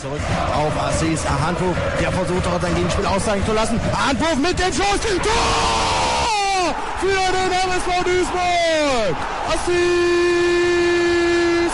zurück 0.00 0.20
auf 0.54 0.72
Assis 0.82 1.20
Handwurf. 1.28 1.76
Der 2.00 2.10
versucht 2.10 2.46
auch 2.46 2.60
sein 2.60 2.74
Gegenspiel 2.74 3.06
auszeigen 3.06 3.44
zu 3.44 3.52
lassen. 3.52 3.78
Handwurf 3.92 4.36
mit 4.36 4.58
dem 4.58 4.72
Schuss. 4.72 5.00
Tor 5.22 6.74
für 7.00 7.32
den 7.32 7.52
MSV 7.52 8.04
Duisburg. 8.04 9.16
Assis 9.52 9.76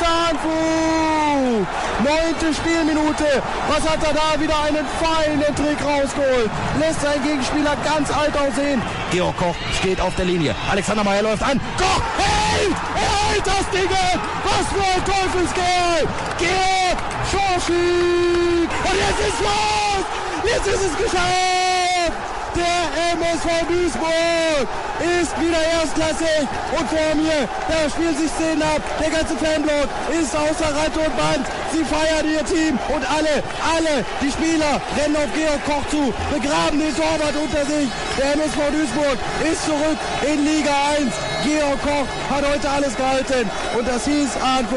Handwurf. 0.03 1.67
Neunte 2.03 2.53
Spielminute. 2.54 3.43
Was 3.69 3.89
hat 3.89 4.02
er 4.02 4.12
da? 4.12 4.40
Wieder 4.40 4.61
einen 4.62 4.86
feinen 5.00 5.54
Trick 5.54 5.79
rausgeholt. 5.84 6.50
Lässt 6.80 7.00
seinen 7.02 7.22
Gegenspieler 7.22 7.77
ganz 7.84 8.11
alt 8.11 8.36
aussehen. 8.36 8.82
Georg 9.12 9.36
Koch 9.36 9.56
steht 9.79 10.00
auf 10.00 10.14
der 10.16 10.24
Linie. 10.24 10.54
Alexander 10.70 11.04
Meyer 11.04 11.22
läuft 11.22 11.43
an. 11.45 11.61
Koch 11.79 12.02
hält! 12.57 12.77
Er 12.95 13.30
hält 13.30 13.46
das 13.46 13.70
Ding! 13.70 13.91
Was 14.45 14.66
für 14.72 14.86
ein 14.95 15.04
Teufelskerl! 15.04 16.02
Georg 16.39 16.98
Schorschig! 17.30 18.68
Und 18.86 18.96
jetzt 18.96 19.21
ist 19.29 19.40
los! 19.40 20.04
Jetzt 20.44 20.67
ist 20.67 20.84
es 20.90 20.96
geschafft! 20.96 22.12
Der 22.57 23.12
MSV 23.12 23.68
Duisburg 23.68 24.67
ist 25.21 25.39
wieder 25.39 25.61
erstklassig 25.76 26.48
und 26.72 26.89
vor 26.89 27.14
mir, 27.14 27.46
da 27.68 27.90
spielen 27.90 28.17
sich 28.17 28.31
Szenen 28.31 28.62
ab. 28.62 28.81
Der 28.98 29.11
ganze 29.11 29.36
Fanblock 29.36 29.89
ist 30.09 30.34
außer 30.34 30.73
Rand 30.73 30.96
und 30.96 31.17
Band. 31.18 31.46
Sie 31.73 31.84
feiern 31.84 32.25
ihr 32.25 32.45
Team 32.47 32.78
und 32.89 33.05
alle, 33.05 33.45
alle, 33.61 34.05
die 34.23 34.33
Spieler 34.33 34.81
rennen 34.97 35.17
auf 35.17 35.28
Georg 35.36 35.61
Koch 35.67 35.84
zu, 35.91 36.14
begraben 36.33 36.81
den 36.81 36.97
Torwart 36.97 37.36
unter 37.36 37.67
sich. 37.67 37.89
Der 38.17 38.33
MSV 38.33 38.56
Duisburg 38.73 39.19
ist 39.45 39.64
zurück 39.67 39.98
in 40.25 40.47
Liga 40.47 40.73
1. 40.97 41.36
Georg 41.45 41.81
Koch 41.83 42.08
hat 42.31 42.45
heute 42.47 42.69
alles 42.69 42.97
gehalten 42.97 43.48
und 43.78 43.86
das 43.86 44.05
hieß, 44.05 44.36
Arndt 44.42 44.69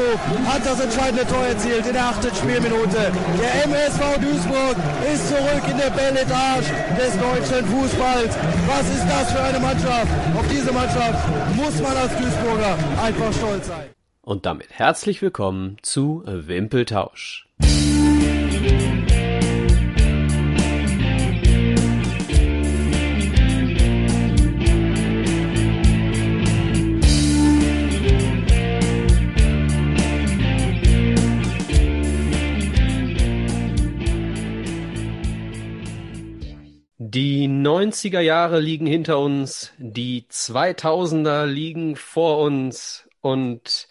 hat 0.46 0.64
das 0.64 0.80
entscheidende 0.80 1.26
Tor 1.26 1.44
erzielt 1.46 1.86
in 1.86 1.92
der 1.92 2.04
achten 2.04 2.34
Spielminute. 2.34 3.12
Der 3.40 3.64
MSV 3.64 4.18
Duisburg 4.20 4.76
ist 5.12 5.28
zurück 5.28 5.62
in 5.70 5.78
der 5.78 5.90
Belletage 5.90 6.66
des 6.98 7.18
deutschen 7.18 7.66
Fußballs. 7.66 8.36
Was 8.66 8.88
ist 8.90 9.06
das 9.08 9.32
für 9.32 9.42
eine 9.42 9.60
Mannschaft? 9.60 10.08
Auf 10.36 10.46
diese 10.48 10.72
Mannschaft 10.72 11.28
muss 11.56 11.80
man 11.80 11.96
als 11.96 12.16
Duisburger 12.16 12.76
einfach 13.02 13.32
stolz 13.32 13.66
sein. 13.66 13.90
Und 14.22 14.46
damit 14.46 14.68
herzlich 14.70 15.22
willkommen 15.22 15.78
zu 15.82 16.22
Wimpeltausch. 16.26 17.46
Die 37.12 37.48
90er 37.48 38.20
Jahre 38.20 38.60
liegen 38.60 38.86
hinter 38.86 39.18
uns, 39.18 39.72
die 39.78 40.26
2000er 40.30 41.44
liegen 41.44 41.96
vor 41.96 42.38
uns 42.38 43.08
und 43.20 43.88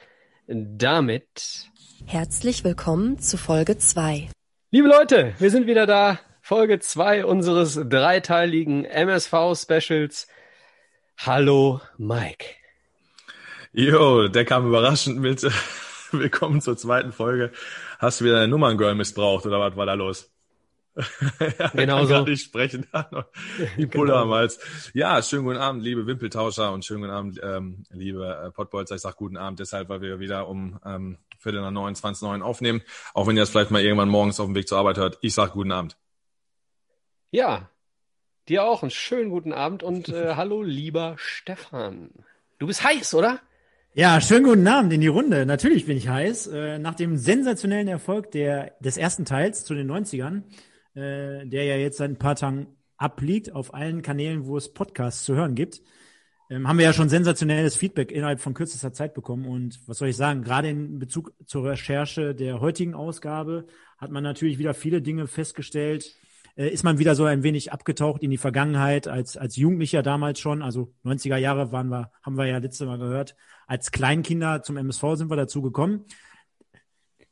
damit 0.48 1.68
herzlich 2.06 2.64
willkommen 2.64 3.20
zu 3.20 3.36
Folge 3.36 3.78
2. 3.78 4.30
Liebe 4.72 4.88
Leute, 4.88 5.34
wir 5.38 5.52
sind 5.52 5.68
wieder 5.68 5.86
da. 5.86 6.22
Folge 6.42 6.80
2 6.80 7.26
unseres 7.26 7.78
dreiteiligen 7.90 8.86
MSV 8.86 9.34
Specials. 9.54 10.30
Hallo 11.18 11.82
Mike. 11.98 12.46
Jo, 13.74 14.30
der 14.30 14.46
kam 14.46 14.66
überraschend 14.66 15.20
mit. 15.20 15.46
Willkommen 16.14 16.62
zur 16.62 16.78
zweiten 16.78 17.12
Folge. 17.12 17.52
Hast 17.98 18.22
du 18.22 18.26
wieder 18.26 18.36
deine 18.36 18.48
Nummerngirl 18.48 18.96
missbraucht 18.96 19.46
oder 19.46 19.60
was 19.60 19.76
war 19.76 19.86
da 19.86 19.96
los? 19.96 20.32
ja, 21.60 21.68
genau 21.70 22.06
so. 22.06 22.24
nicht 22.24 22.44
sprechen. 22.44 22.86
Die 23.78 23.86
Pulle 23.88 24.12
genau. 24.12 24.24
am 24.24 24.32
Hals. 24.32 24.60
Ja, 24.94 25.22
schönen 25.22 25.46
guten 25.46 25.58
Abend, 25.58 25.84
liebe 25.84 26.06
Wimpeltauscher 26.08 26.72
und 26.72 26.86
schönen 26.86 27.02
guten 27.02 27.14
Abend, 27.14 27.40
ähm, 27.44 27.84
liebe 27.92 28.44
äh, 28.46 28.52
Pottbolzer. 28.52 28.96
Ich 28.96 29.02
sag 29.02 29.16
guten 29.16 29.38
Abend 29.38 29.60
deshalb, 29.60 29.90
weil 29.90 30.02
wir 30.02 30.20
wieder 30.20 30.48
um 30.48 30.80
ähm, 30.86 31.18
Viertel 31.38 31.62
nach 31.62 31.72
neun, 31.72 31.96
20 31.96 32.24
neun 32.24 32.42
aufnehmen. 32.42 32.82
Auch 33.14 33.28
wenn 33.28 33.38
ihr 33.38 33.42
das 33.42 33.50
vielleicht 33.50 33.72
mal 33.72 33.82
irgendwann 33.82 34.10
morgens 34.10 34.40
auf 34.40 34.46
dem 34.46 34.56
Weg 34.56 34.68
zur 34.68 34.78
Arbeit 34.78 34.98
hört. 34.98 35.18
Ich 35.22 35.34
sag 35.34 35.54
guten 35.54 35.72
Abend. 35.72 35.98
Ja, 37.32 37.70
dir 38.48 38.64
auch 38.64 38.82
einen 38.82 38.92
schönen 38.92 39.30
guten 39.30 39.54
Abend 39.54 39.84
und 39.84 40.10
äh, 40.10 40.36
hallo, 40.36 40.64
lieber 40.64 41.16
Stefan. 41.18 42.10
Du 42.58 42.68
bist 42.68 42.84
heiß, 42.84 43.14
oder? 43.14 43.40
Ja, 43.94 44.22
schönen 44.22 44.46
guten 44.46 44.68
Abend 44.68 44.94
in 44.94 45.02
die 45.02 45.08
Runde. 45.08 45.46
Natürlich 45.46 45.86
bin 45.86 45.98
ich 45.98 46.10
heiß. 46.10 46.48
Äh, 46.48 46.80
nach 46.80 46.96
dem 46.96 47.18
sensationellen 47.18 47.88
Erfolg 47.88 48.32
der, 48.32 48.74
des 48.80 48.98
ersten 48.98 49.26
Teils 49.26 49.66
zu 49.66 49.74
den 49.74 49.90
90ern 49.90 50.44
äh, 50.96 51.46
der 51.46 51.64
ja 51.64 51.76
jetzt 51.76 51.98
seit 51.98 52.10
ein 52.10 52.18
paar 52.18 52.36
Tagen 52.36 52.68
abliegt 52.98 53.54
auf 53.54 53.74
allen 53.74 54.02
Kanälen, 54.02 54.46
wo 54.46 54.58
es 54.58 54.74
Podcasts 54.74 55.24
zu 55.24 55.36
hören 55.36 55.56
gibt. 55.56 55.82
Ähm, 56.50 56.68
haben 56.68 56.78
wir 56.78 56.86
ja 56.86 56.94
schon 56.94 57.10
sensationelles 57.10 57.76
Feedback 57.76 58.12
innerhalb 58.12 58.42
von 58.42 58.54
kürzester 58.54 58.92
Zeit 58.92 59.14
bekommen. 59.14 59.46
Und 59.46 59.80
was 59.88 60.00
soll 60.00 60.10
ich 60.10 60.18
sagen, 60.18 60.44
gerade 60.44 60.70
in 60.70 61.00
Bezug 61.00 61.34
zur 61.46 61.66
Recherche 61.66 62.34
der 62.34 62.60
heutigen 62.60 62.96
Ausgabe 62.96 63.68
hat 63.98 64.12
man 64.12 64.24
natürlich 64.24 64.58
wieder 64.58 64.74
viele 64.74 65.02
Dinge 65.02 65.28
festgestellt. 65.28 66.16
Äh, 66.56 66.70
ist 66.70 66.84
man 66.84 66.98
wieder 66.98 67.16
so 67.16 67.26
ein 67.26 67.44
wenig 67.44 67.72
abgetaucht 67.72 68.24
in 68.24 68.32
die 68.32 68.38
Vergangenheit 68.38 69.08
als, 69.08 69.38
als 69.38 69.56
Jugendlicher 69.56 70.02
damals 70.02 70.40
schon. 70.40 70.62
Also 70.62 70.94
90er 71.06 71.38
Jahre 71.38 71.72
waren 71.72 71.90
wir, 71.90 72.12
haben 72.24 72.38
wir 72.38 72.46
ja 72.46 72.58
letzte 72.58 72.86
Mal 72.86 72.98
gehört. 72.98 73.36
Als 73.68 73.92
Kleinkinder 73.92 74.64
zum 74.64 74.78
MSV 74.78 75.04
sind 75.14 75.30
wir 75.30 75.38
dazu 75.38 75.62
gekommen. 75.62 76.06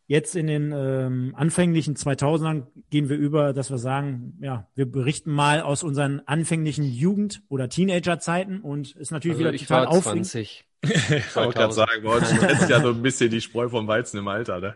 Jetzt 0.10 0.38
in 0.38 0.48
den 0.48 0.72
ähm, 0.74 1.34
anfänglichen 1.36 1.96
2000ern 1.96 2.64
gehen 2.90 3.10
wir 3.10 3.18
über, 3.18 3.52
dass 3.52 3.70
wir 3.70 3.78
sagen, 3.78 4.38
ja, 4.42 4.66
wir 4.74 4.90
berichten 4.90 5.32
mal 5.32 5.62
aus 5.62 5.84
unseren 5.84 6.22
anfänglichen 6.26 6.86
Jugend- 6.86 7.42
oder 7.50 7.68
Teenagerzeiten 7.68 8.62
und 8.62 8.96
ist 8.96 9.12
natürlich 9.12 9.36
also 9.36 9.46
wieder 9.46 9.54
ich 9.54 9.68
total 9.68 9.88
war 9.88 10.02
20. 10.02 10.66
ich 10.84 11.36
wollte 11.36 11.54
gerade 11.54 11.74
sagen, 11.74 12.04
bei 12.04 12.16
uns 12.16 12.32
ist 12.32 12.70
ja 12.70 12.80
so 12.82 12.90
ein 12.90 13.02
bisschen 13.02 13.30
die 13.30 13.42
Spreu 13.42 13.68
vom 13.68 13.86
Weizen 13.88 14.18
im 14.18 14.28
Alter. 14.30 14.62
Ne? 14.62 14.76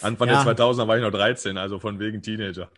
Anfang 0.00 0.28
ja. 0.28 0.44
der 0.44 0.54
2000er 0.54 0.86
war 0.86 0.96
ich 0.96 1.02
noch 1.02 1.10
13, 1.10 1.58
also 1.58 1.80
von 1.80 1.98
wegen 1.98 2.22
Teenager. 2.22 2.70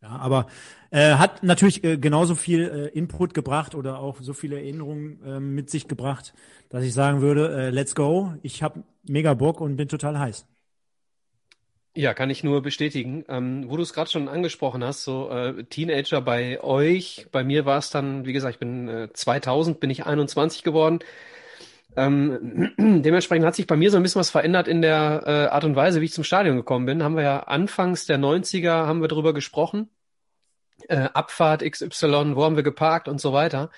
Ja, 0.00 0.16
aber 0.16 0.46
äh, 0.90 1.14
hat 1.14 1.42
natürlich 1.42 1.84
äh, 1.84 1.98
genauso 1.98 2.34
viel 2.34 2.62
äh, 2.62 2.98
Input 2.98 3.34
gebracht 3.34 3.74
oder 3.74 3.98
auch 3.98 4.20
so 4.20 4.32
viele 4.32 4.56
Erinnerungen 4.56 5.22
äh, 5.24 5.40
mit 5.40 5.68
sich 5.68 5.88
gebracht, 5.88 6.32
dass 6.70 6.82
ich 6.84 6.94
sagen 6.94 7.20
würde, 7.20 7.54
äh, 7.54 7.70
let's 7.70 7.94
go. 7.94 8.34
Ich 8.42 8.62
habe 8.62 8.82
mega 9.06 9.34
Bock 9.34 9.60
und 9.60 9.76
bin 9.76 9.88
total 9.88 10.18
heiß. 10.18 10.46
Ja, 11.94 12.14
kann 12.14 12.30
ich 12.30 12.42
nur 12.42 12.62
bestätigen. 12.62 13.24
Ähm, 13.28 13.68
wo 13.68 13.76
du 13.76 13.82
es 13.82 13.92
gerade 13.92 14.10
schon 14.10 14.28
angesprochen 14.28 14.82
hast, 14.82 15.04
so 15.04 15.30
äh, 15.30 15.64
Teenager 15.64 16.22
bei 16.22 16.62
euch, 16.62 17.26
bei 17.30 17.44
mir 17.44 17.66
war 17.66 17.78
es 17.78 17.90
dann, 17.90 18.24
wie 18.24 18.32
gesagt, 18.32 18.54
ich 18.54 18.58
bin 18.60 18.88
äh, 18.88 19.12
2000, 19.12 19.78
bin 19.78 19.90
ich 19.90 20.06
21 20.06 20.62
geworden. 20.62 21.00
Ähm, 21.96 22.72
dementsprechend 23.02 23.44
hat 23.44 23.54
sich 23.56 23.66
bei 23.66 23.76
mir 23.76 23.90
so 23.90 23.98
ein 23.98 24.02
bisschen 24.02 24.20
was 24.20 24.30
verändert 24.30 24.68
in 24.68 24.80
der 24.80 25.22
äh, 25.26 25.54
Art 25.54 25.64
und 25.64 25.76
Weise, 25.76 26.00
wie 26.00 26.06
ich 26.06 26.14
zum 26.14 26.24
Stadion 26.24 26.56
gekommen 26.56 26.86
bin. 26.86 27.02
Haben 27.02 27.16
wir 27.16 27.24
ja 27.24 27.40
anfangs 27.40 28.06
der 28.06 28.18
90er 28.18 28.86
haben 28.86 29.02
wir 29.02 29.08
drüber 29.08 29.34
gesprochen. 29.34 29.90
Äh, 30.88 31.08
Abfahrt 31.12 31.62
XY, 31.62 32.34
wo 32.36 32.44
haben 32.44 32.56
wir 32.56 32.62
geparkt 32.62 33.08
und 33.08 33.20
so 33.20 33.34
weiter 33.34 33.70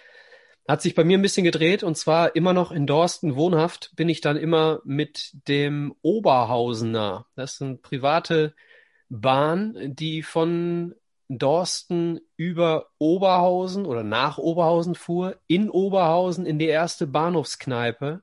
hat 0.67 0.81
sich 0.81 0.95
bei 0.95 1.05
mir 1.05 1.19
ein 1.19 1.23
bisschen 1.23 1.45
gedreht 1.45 1.83
und 1.83 1.97
zwar 1.97 2.35
immer 2.37 2.53
noch 2.53 2.73
in 2.73 2.87
Dorsten 2.87 3.37
wohnhaft 3.37 3.93
bin 3.97 4.09
ich 4.09 4.21
dann 4.21 4.37
immer 4.37 4.81
mit 4.85 5.33
dem 5.47 5.95
Oberhausener. 6.01 7.27
Das 7.37 7.55
ist 7.55 7.63
eine 7.63 7.77
private 7.77 8.55
Bahn, 9.11 9.77
die 9.95 10.23
von 10.23 10.95
Dorsten 11.29 12.21
über 12.37 12.89
Oberhausen 12.99 13.85
oder 13.85 14.05
nach 14.05 14.39
Oberhausen 14.39 14.95
fuhr, 14.95 15.37
in 15.47 15.69
Oberhausen 15.69 16.47
in 16.47 16.59
die 16.59 16.67
erste 16.67 17.07
Bahnhofskneipe 17.07 18.23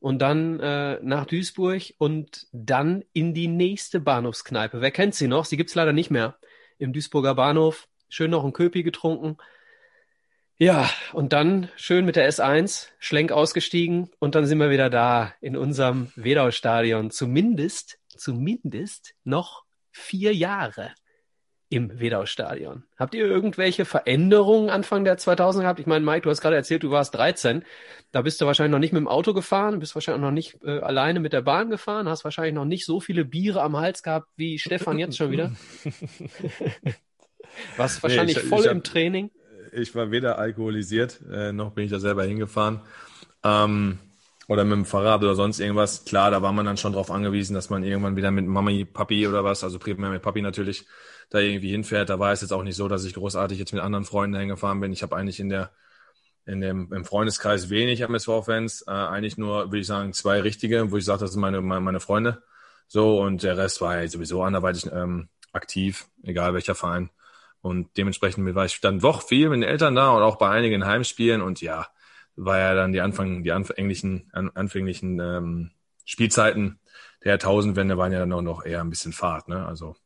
und 0.00 0.20
dann 0.20 0.60
äh, 0.60 0.98
nach 1.02 1.26
Duisburg 1.26 1.82
und 1.98 2.46
dann 2.52 3.04
in 3.12 3.34
die 3.34 3.48
nächste 3.48 4.00
Bahnhofskneipe. 4.00 4.80
Wer 4.80 4.90
kennt 4.90 5.14
sie 5.14 5.28
noch? 5.28 5.44
Sie 5.44 5.56
gibt's 5.58 5.74
leider 5.74 5.92
nicht 5.92 6.10
mehr. 6.10 6.38
Im 6.78 6.92
Duisburger 6.92 7.34
Bahnhof. 7.34 7.88
Schön 8.08 8.30
noch 8.30 8.44
ein 8.44 8.54
Köpi 8.54 8.82
getrunken 8.82 9.36
ja, 10.58 10.90
und 11.12 11.32
dann 11.32 11.68
schön 11.76 12.04
mit 12.04 12.16
der 12.16 12.28
S1, 12.28 12.88
Schlenk 12.98 13.30
ausgestiegen 13.30 14.10
und 14.18 14.34
dann 14.34 14.44
sind 14.44 14.58
wir 14.58 14.70
wieder 14.70 14.90
da 14.90 15.32
in 15.40 15.56
unserem 15.56 16.10
Wedau-Stadion. 16.16 17.12
Zumindest, 17.12 17.98
zumindest 18.08 19.14
noch 19.22 19.64
vier 19.92 20.34
Jahre 20.34 20.92
im 21.70 22.00
Wedau-Stadion. 22.00 22.84
Habt 22.96 23.14
ihr 23.14 23.26
irgendwelche 23.26 23.84
Veränderungen 23.84 24.70
Anfang 24.70 25.04
der 25.04 25.16
2000 25.18 25.62
gehabt? 25.62 25.78
Ich 25.80 25.86
meine, 25.86 26.04
Mike, 26.04 26.22
du 26.22 26.30
hast 26.30 26.40
gerade 26.40 26.56
erzählt, 26.56 26.82
du 26.82 26.90
warst 26.90 27.14
13. 27.14 27.62
Da 28.10 28.22
bist 28.22 28.40
du 28.40 28.46
wahrscheinlich 28.46 28.72
noch 28.72 28.78
nicht 28.78 28.92
mit 28.92 29.00
dem 29.00 29.08
Auto 29.08 29.34
gefahren, 29.34 29.78
bist 29.78 29.94
wahrscheinlich 29.94 30.22
noch 30.22 30.30
nicht 30.30 30.58
äh, 30.64 30.80
alleine 30.80 31.20
mit 31.20 31.34
der 31.34 31.42
Bahn 31.42 31.70
gefahren, 31.70 32.08
hast 32.08 32.24
wahrscheinlich 32.24 32.54
noch 32.54 32.64
nicht 32.64 32.84
so 32.86 33.00
viele 33.00 33.24
Biere 33.24 33.62
am 33.62 33.76
Hals 33.76 34.02
gehabt 34.02 34.28
wie 34.36 34.58
Stefan 34.58 34.98
jetzt 34.98 35.16
schon 35.18 35.30
wieder. 35.30 35.52
Warst 37.76 38.02
wahrscheinlich 38.02 38.36
nee, 38.36 38.42
ich, 38.42 38.48
voll 38.48 38.60
ich 38.60 38.66
hab, 38.66 38.74
im 38.74 38.82
Training 38.82 39.30
ich 39.72 39.94
war 39.94 40.10
weder 40.10 40.38
alkoholisiert, 40.38 41.20
äh, 41.30 41.52
noch 41.52 41.72
bin 41.72 41.84
ich 41.84 41.90
da 41.90 42.00
selber 42.00 42.24
hingefahren. 42.24 42.80
Ähm, 43.44 43.98
oder 44.48 44.64
mit 44.64 44.72
dem 44.72 44.84
Fahrrad 44.86 45.22
oder 45.22 45.34
sonst 45.34 45.60
irgendwas. 45.60 46.04
Klar, 46.04 46.30
da 46.30 46.40
war 46.42 46.52
man 46.52 46.64
dann 46.64 46.78
schon 46.78 46.94
drauf 46.94 47.10
angewiesen, 47.10 47.54
dass 47.54 47.68
man 47.70 47.84
irgendwann 47.84 48.16
wieder 48.16 48.30
mit 48.30 48.46
Mami, 48.46 48.84
Papi 48.86 49.28
oder 49.28 49.44
was, 49.44 49.62
also 49.62 49.78
primär 49.78 50.10
mit 50.10 50.22
Papi 50.22 50.40
natürlich, 50.40 50.86
da 51.30 51.38
irgendwie 51.38 51.70
hinfährt. 51.70 52.08
Da 52.08 52.18
war 52.18 52.32
es 52.32 52.40
jetzt 52.40 52.52
auch 52.52 52.62
nicht 52.62 52.76
so, 52.76 52.88
dass 52.88 53.04
ich 53.04 53.14
großartig 53.14 53.58
jetzt 53.58 53.74
mit 53.74 53.82
anderen 53.82 54.04
Freunden 54.06 54.38
hingefahren 54.38 54.80
bin. 54.80 54.92
Ich 54.92 55.02
habe 55.02 55.14
eigentlich 55.16 55.38
in 55.40 55.50
der 55.50 55.70
in 56.46 56.62
dem 56.62 56.90
im 56.94 57.04
Freundeskreis 57.04 57.68
wenig 57.68 58.00
MSV-Fans, 58.00 58.84
äh, 58.88 58.90
eigentlich 58.90 59.36
nur, 59.36 59.66
würde 59.66 59.80
ich 59.80 59.86
sagen, 59.86 60.14
zwei 60.14 60.40
richtige, 60.40 60.90
wo 60.90 60.96
ich 60.96 61.04
sage, 61.04 61.20
das 61.20 61.32
sind 61.32 61.42
meine, 61.42 61.60
meine, 61.60 61.82
meine 61.82 62.00
Freunde. 62.00 62.42
So, 62.86 63.20
und 63.20 63.42
der 63.42 63.58
Rest 63.58 63.82
war 63.82 64.00
ja 64.00 64.08
sowieso 64.08 64.42
anderweitig 64.42 64.86
ähm, 64.90 65.28
aktiv, 65.52 66.08
egal 66.22 66.54
welcher 66.54 66.74
Verein. 66.74 67.10
Und 67.60 67.96
dementsprechend 67.96 68.54
war 68.54 68.64
ich 68.64 68.80
dann 68.80 69.00
doch 69.00 69.22
viel 69.22 69.48
mit 69.48 69.56
den 69.56 69.68
Eltern 69.68 69.94
da 69.94 70.10
und 70.10 70.22
auch 70.22 70.36
bei 70.36 70.48
einigen 70.48 70.86
Heimspielen 70.86 71.42
und 71.42 71.60
ja, 71.60 71.88
war 72.36 72.58
ja 72.58 72.74
dann 72.74 72.92
die 72.92 73.00
Anfang, 73.00 73.42
die 73.42 73.52
anfänglichen, 73.52 74.30
anfänglichen 74.32 75.18
ähm, 75.20 75.70
Spielzeiten 76.04 76.78
der 77.24 77.32
Jahrtausendwende 77.32 77.98
waren 77.98 78.12
ja 78.12 78.20
dann 78.20 78.32
auch 78.32 78.42
noch 78.42 78.64
eher 78.64 78.80
ein 78.80 78.90
bisschen 78.90 79.12
Fahrt, 79.12 79.48
ne? 79.48 79.66
Also 79.66 79.96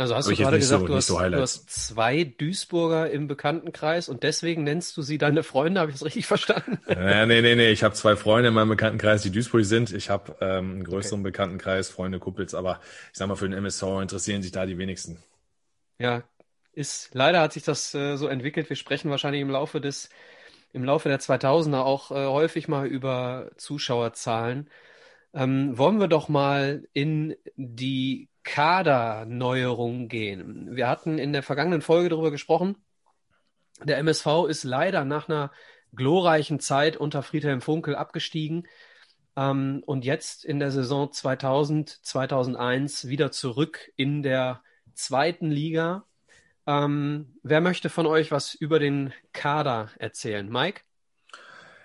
also 0.00 0.14
hast 0.14 0.30
du 0.30 0.34
gerade 0.34 0.58
gesagt, 0.58 0.80
so, 0.80 0.86
du, 0.86 0.94
hast, 0.94 1.06
so 1.08 1.18
du, 1.18 1.40
hast, 1.40 1.68
zwei 1.68 2.24
Duisburger 2.24 3.10
im 3.10 3.26
Bekanntenkreis 3.26 4.08
und 4.08 4.22
deswegen 4.22 4.64
nennst 4.64 4.96
du 4.96 5.02
sie 5.02 5.18
deine 5.18 5.42
Freunde, 5.42 5.78
habe 5.78 5.90
ich 5.90 5.96
das 5.96 6.06
richtig 6.06 6.26
verstanden? 6.26 6.78
Ja, 6.88 7.26
nee, 7.26 7.42
nee, 7.42 7.54
nee, 7.54 7.70
ich 7.70 7.82
habe 7.82 7.94
zwei 7.94 8.16
Freunde 8.16 8.48
in 8.48 8.54
meinem 8.54 8.70
Bekanntenkreis, 8.70 9.20
die 9.22 9.30
Duisburg 9.30 9.66
sind. 9.66 9.92
Ich 9.92 10.08
habe 10.08 10.36
ähm, 10.40 10.70
einen 10.70 10.84
größeren 10.84 11.20
okay. 11.20 11.30
Bekanntenkreis, 11.30 11.90
Freunde, 11.90 12.18
Kumpels, 12.18 12.54
aber 12.54 12.80
ich 13.12 13.18
sag 13.18 13.28
mal, 13.28 13.36
für 13.36 13.46
den 13.46 13.58
MSV 13.58 13.82
interessieren 14.00 14.40
sich 14.40 14.52
da 14.52 14.64
die 14.64 14.78
wenigsten. 14.78 15.22
Ja, 15.98 16.22
ist, 16.80 17.10
leider 17.14 17.40
hat 17.40 17.52
sich 17.52 17.62
das 17.62 17.94
äh, 17.94 18.16
so 18.16 18.26
entwickelt. 18.28 18.68
Wir 18.68 18.76
sprechen 18.76 19.10
wahrscheinlich 19.10 19.42
im 19.42 19.50
Laufe 19.50 19.80
des, 19.80 20.10
im 20.72 20.84
Laufe 20.84 21.08
der 21.08 21.20
2000er 21.20 21.82
auch 21.82 22.10
äh, 22.10 22.26
häufig 22.26 22.68
mal 22.68 22.86
über 22.86 23.50
Zuschauerzahlen. 23.56 24.70
Ähm, 25.34 25.78
wollen 25.78 26.00
wir 26.00 26.08
doch 26.08 26.28
mal 26.28 26.88
in 26.92 27.36
die 27.56 28.28
Kaderneuerung 28.42 30.08
gehen. 30.08 30.74
Wir 30.74 30.88
hatten 30.88 31.18
in 31.18 31.32
der 31.32 31.42
vergangenen 31.42 31.82
Folge 31.82 32.08
darüber 32.08 32.30
gesprochen. 32.30 32.76
Der 33.84 33.98
MSV 33.98 34.46
ist 34.48 34.64
leider 34.64 35.04
nach 35.04 35.28
einer 35.28 35.52
glorreichen 35.94 36.60
Zeit 36.60 36.96
unter 36.96 37.22
Friedhelm 37.22 37.60
Funkel 37.60 37.94
abgestiegen 37.94 38.66
ähm, 39.36 39.82
und 39.86 40.04
jetzt 40.04 40.44
in 40.44 40.58
der 40.58 40.70
Saison 40.70 41.12
2000, 41.12 41.88
2001 42.04 43.08
wieder 43.08 43.30
zurück 43.30 43.90
in 43.96 44.22
der 44.22 44.62
zweiten 44.94 45.50
Liga. 45.50 46.04
Ähm, 46.66 47.34
wer 47.42 47.60
möchte 47.60 47.88
von 47.88 48.06
euch 48.06 48.30
was 48.30 48.54
über 48.54 48.78
den 48.78 49.12
Kader 49.32 49.90
erzählen? 49.98 50.48
Mike? 50.48 50.82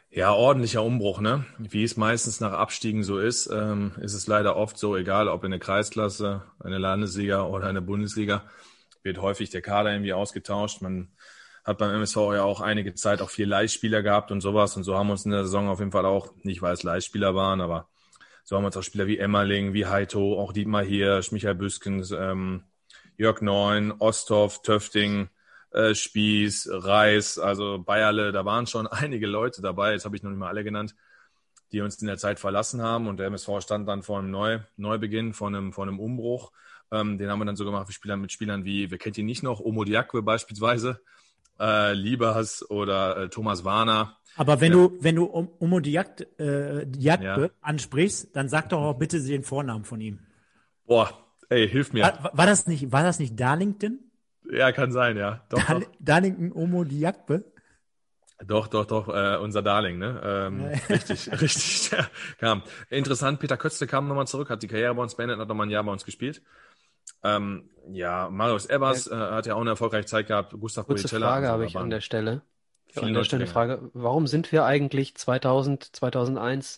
Ja, 0.09 0.31
ordentlicher 0.31 0.81
Umbruch, 0.81 1.19
ne? 1.19 1.45
Wie 1.57 1.83
es 1.83 1.97
meistens 1.97 2.39
nach 2.39 2.53
Abstiegen 2.53 3.03
so 3.03 3.19
ist, 3.19 3.47
ähm, 3.47 3.91
ist 3.99 4.13
es 4.13 4.27
leider 4.27 4.55
oft 4.55 4.77
so, 4.77 4.95
egal 4.95 5.27
ob 5.27 5.43
in 5.43 5.51
der 5.51 5.59
Kreisklasse, 5.59 6.43
eine 6.59 6.77
Landesliga 6.77 7.43
oder 7.43 7.67
eine 7.67 7.81
Bundesliga, 7.81 8.43
wird 9.03 9.21
häufig 9.21 9.49
der 9.49 9.61
Kader 9.61 9.91
irgendwie 9.91 10.13
ausgetauscht. 10.13 10.81
Man 10.81 11.09
hat 11.65 11.79
beim 11.79 11.91
MSV 11.95 12.15
ja 12.33 12.43
auch 12.43 12.61
einige 12.61 12.93
Zeit 12.93 13.21
auch 13.21 13.29
vier 13.29 13.47
Leihspieler 13.47 14.03
gehabt 14.03 14.31
und 14.31 14.39
sowas. 14.39 14.77
Und 14.77 14.83
so 14.83 14.95
haben 14.95 15.07
wir 15.07 15.13
uns 15.13 15.25
in 15.25 15.31
der 15.31 15.43
Saison 15.43 15.67
auf 15.67 15.79
jeden 15.79 15.91
Fall 15.91 16.05
auch, 16.05 16.33
nicht 16.43 16.61
weil 16.61 16.73
es 16.73 16.83
Leihspieler 16.83 17.35
waren, 17.35 17.59
aber 17.59 17.89
so 18.45 18.55
haben 18.55 18.63
wir 18.63 18.67
uns 18.67 18.77
auch 18.77 18.83
Spieler 18.83 19.07
wie 19.07 19.17
Emmerling, 19.17 19.73
wie 19.73 19.87
Heito, 19.87 20.39
auch 20.39 20.53
Dietmar 20.53 20.83
Hirsch, 20.83 21.31
Michael 21.31 21.55
Büskens, 21.55 22.11
ähm, 22.11 22.63
Jörg 23.17 23.41
Neun, 23.41 23.93
Osthoff, 23.99 24.61
Töfting, 24.61 25.29
äh, 25.71 25.93
Spieß, 25.93 26.69
Reis, 26.71 27.37
also 27.37 27.79
Bayerle, 27.79 28.31
da 28.31 28.45
waren 28.45 28.67
schon 28.67 28.87
einige 28.87 29.27
Leute 29.27 29.61
dabei, 29.61 29.91
jetzt 29.91 30.05
habe 30.05 30.15
ich 30.15 30.23
noch 30.23 30.29
nicht 30.29 30.39
mal 30.39 30.47
alle 30.47 30.63
genannt, 30.63 30.95
die 31.71 31.81
uns 31.81 32.01
in 32.01 32.07
der 32.07 32.17
Zeit 32.17 32.39
verlassen 32.39 32.81
haben 32.81 33.07
und 33.07 33.17
der 33.17 33.27
MSV 33.27 33.49
stand 33.59 33.87
dann 33.87 34.03
vor 34.03 34.19
einem 34.19 34.31
Neu 34.31 34.59
Neubeginn, 34.77 35.33
vor 35.33 35.47
einem, 35.47 35.73
vor 35.73 35.85
einem 35.85 35.99
Umbruch. 35.99 36.51
Ähm, 36.91 37.17
den 37.17 37.29
haben 37.29 37.39
wir 37.39 37.45
dann 37.45 37.55
so 37.55 37.65
gemacht 37.65 37.87
mit 37.87 37.95
Spielern, 37.95 38.21
mit 38.21 38.31
Spielern 38.31 38.63
wie, 38.63 38.91
wer 38.91 38.97
kennt 38.97 39.17
ihn 39.17 39.25
nicht 39.25 39.43
noch, 39.43 39.59
Omo 39.59 39.83
Diakwe 39.83 40.21
beispielsweise, 40.21 41.01
äh, 41.59 41.93
Liebers 41.93 42.69
oder 42.69 43.17
äh, 43.17 43.29
Thomas 43.29 43.65
Warner. 43.65 44.17
Aber 44.37 44.61
wenn 44.61 44.71
ja. 44.71 44.77
du, 44.77 44.97
wenn 45.01 45.15
du 45.15 45.25
Omo 45.59 45.79
Diakwe 45.79 46.27
äh, 46.39 46.87
ja. 46.99 47.49
ansprichst, 47.61 48.35
dann 48.35 48.49
sag 48.49 48.69
doch 48.69 48.81
auch 48.81 48.97
bitte 48.97 49.21
den 49.21 49.43
Vornamen 49.43 49.83
von 49.83 49.99
ihm. 49.99 50.19
Boah, 50.85 51.24
ey, 51.49 51.67
hilf 51.67 51.93
mir. 51.93 52.03
War, 52.03 52.31
war 52.33 52.45
das 52.45 52.67
nicht, 52.67 52.91
war 52.91 53.03
das 53.03 53.19
nicht 53.19 53.39
Darlington? 53.39 53.99
Ja, 54.51 54.71
kann 54.71 54.91
sein, 54.91 55.17
ja. 55.17 55.43
Doch, 55.49 55.63
Dar 55.65 55.79
doch. 55.79 55.87
Darlington 55.99 56.51
Omo 56.51 56.83
Diakbe? 56.83 57.45
Doch, 58.43 58.67
doch, 58.67 58.85
doch, 58.85 59.07
äh, 59.07 59.37
unser 59.37 59.61
Darling, 59.61 59.97
ne? 59.97 60.21
Ähm, 60.23 60.65
richtig, 60.89 61.31
richtig, 61.41 61.91
ja, 61.91 62.07
kam. 62.37 62.63
Interessant, 62.89 63.39
Peter 63.39 63.55
Kötzle 63.55 63.87
kam 63.87 64.07
nochmal 64.07 64.27
zurück, 64.27 64.49
hat 64.49 64.61
die 64.61 64.67
Karriere 64.67 64.93
bei 64.93 65.01
uns 65.01 65.15
beendet, 65.15 65.39
hat 65.39 65.47
nochmal 65.47 65.67
ein 65.67 65.71
Jahr 65.71 65.83
bei 65.83 65.91
uns 65.91 66.03
gespielt. 66.03 66.41
Ähm, 67.23 67.69
ja, 67.91 68.29
Marius 68.29 68.65
Ebers 68.65 69.07
äh, 69.07 69.15
hat 69.15 69.45
ja 69.45 69.55
auch 69.55 69.61
eine 69.61 69.71
erfolgreiche 69.71 70.05
Zeit 70.05 70.27
gehabt. 70.27 70.53
Gustav 70.59 70.85
Kurze 70.85 71.03
Policella. 71.03 71.27
Frage 71.27 71.47
habe 71.47 71.65
ich 71.65 71.77
an 71.77 71.89
der 71.89 72.01
Stelle. 72.01 72.41
An 72.95 73.13
der 73.13 73.23
Stelle 73.23 73.43
eine 73.43 73.51
Frage. 73.51 73.89
Warum 73.93 74.27
sind 74.27 74.51
wir 74.51 74.65
eigentlich 74.65 75.15
2000, 75.15 75.95
2001 75.95 76.77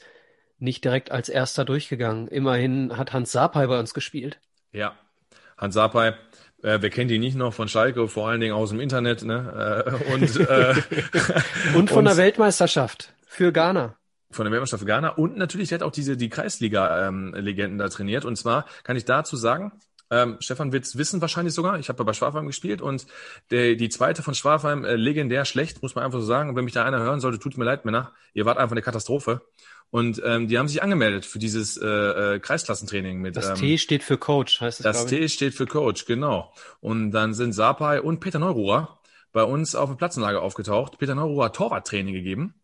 nicht 0.60 0.84
direkt 0.84 1.12
als 1.12 1.30
Erster 1.30 1.66
durchgegangen? 1.66 2.28
Immerhin 2.28 2.98
hat 2.98 3.14
Hans 3.14 3.32
Sapai 3.32 3.68
bei 3.68 3.80
uns 3.80 3.94
gespielt. 3.94 4.40
Ja, 4.78 4.96
Hans 5.58 5.74
Sapai 5.74 6.16
äh, 6.64 6.80
wer 6.82 6.90
kennt 6.90 7.12
ihn 7.12 7.22
nicht 7.22 7.36
noch 7.36 7.54
von 7.54 7.68
Schalke, 7.68 8.08
vor 8.08 8.28
allen 8.28 8.42
Dingen 8.42 8.54
aus 8.54 8.70
dem 8.70 8.80
Internet, 8.80 9.24
ne? 9.24 9.84
Äh, 9.86 10.14
und, 10.14 10.40
äh, 10.40 10.76
und 11.76 11.90
von 11.90 12.00
und, 12.00 12.06
der 12.06 12.18
Weltmeisterschaft 12.18 13.14
für 13.28 13.52
Ghana. 13.52 13.96
Von 14.32 14.46
der 14.46 14.52
Weltmeisterschaft 14.52 14.82
für 14.82 14.88
Ghana. 14.88 15.10
Und 15.10 15.38
natürlich 15.38 15.72
hat 15.72 15.84
auch 15.84 15.92
diese 15.92 16.18
die 16.18 16.30
Kreisliga-Legenden 16.30 17.74
ähm, 17.74 17.78
da 17.78 17.90
trainiert. 17.90 18.26
Und 18.26 18.38
zwar 18.38 18.66
kann 18.84 18.98
ich 18.98 19.06
dazu 19.06 19.36
sagen, 19.38 19.72
ähm, 20.10 20.38
Stefan 20.40 20.72
wird's 20.72 20.98
wissen 20.98 21.22
wahrscheinlich 21.22 21.54
sogar. 21.54 21.80
Ich 21.80 21.90
habe 21.90 22.04
bei 22.04 22.14
Schwafheim 22.14 22.48
gespielt 22.48 22.82
und 22.82 23.06
der, 23.52 23.76
die 23.76 23.90
zweite 23.90 24.24
von 24.24 24.34
Schwafheim 24.34 24.86
äh, 24.86 24.96
legendär 24.96 25.46
schlecht, 25.46 25.82
muss 25.82 25.96
man 25.96 26.06
einfach 26.06 26.20
so 26.20 26.26
sagen. 26.26 26.50
Und 26.50 26.56
wenn 26.56 26.66
mich 26.66 26.74
da 26.74 26.86
einer 26.86 27.00
hören 27.00 27.20
sollte, 27.20 27.40
tut 27.40 27.58
mir 27.58 27.66
leid, 27.66 27.86
Männer. 27.86 28.14
Ihr 28.34 28.46
wart 28.46 28.58
einfach 28.58 28.74
eine 28.74 28.82
Katastrophe. 28.82 29.42
Und 29.90 30.22
ähm, 30.26 30.48
die 30.48 30.58
haben 30.58 30.68
sich 30.68 30.84
angemeldet 30.84 31.26
für 31.26 31.40
dieses 31.40 31.78
äh, 31.78 31.86
äh, 31.88 32.40
Kreisklassentraining 32.40 33.20
mit. 33.22 33.38
Das 33.38 33.50
ähm, 33.50 33.56
T 33.56 33.78
steht 33.78 34.04
für 34.04 34.18
Coach, 34.18 34.60
heißt 34.60 34.80
es. 34.80 34.84
Das 34.84 35.06
T 35.06 35.28
steht 35.30 35.54
für 35.54 35.66
Coach, 35.66 36.06
genau. 36.06 36.54
Und 36.82 37.12
dann 37.12 37.34
sind 37.34 37.54
Sapai 37.54 38.02
und 38.02 38.20
Peter 38.20 38.40
Neururer 38.40 39.00
bei 39.32 39.44
uns 39.44 39.76
auf 39.76 39.90
dem 39.90 39.98
Platzenlager 39.98 40.42
aufgetaucht. 40.42 40.98
Peter 41.00 41.16
Neururer 41.16 41.46
hat 41.46 41.56
Torwarttraining 41.56 42.14
gegeben. 42.14 42.56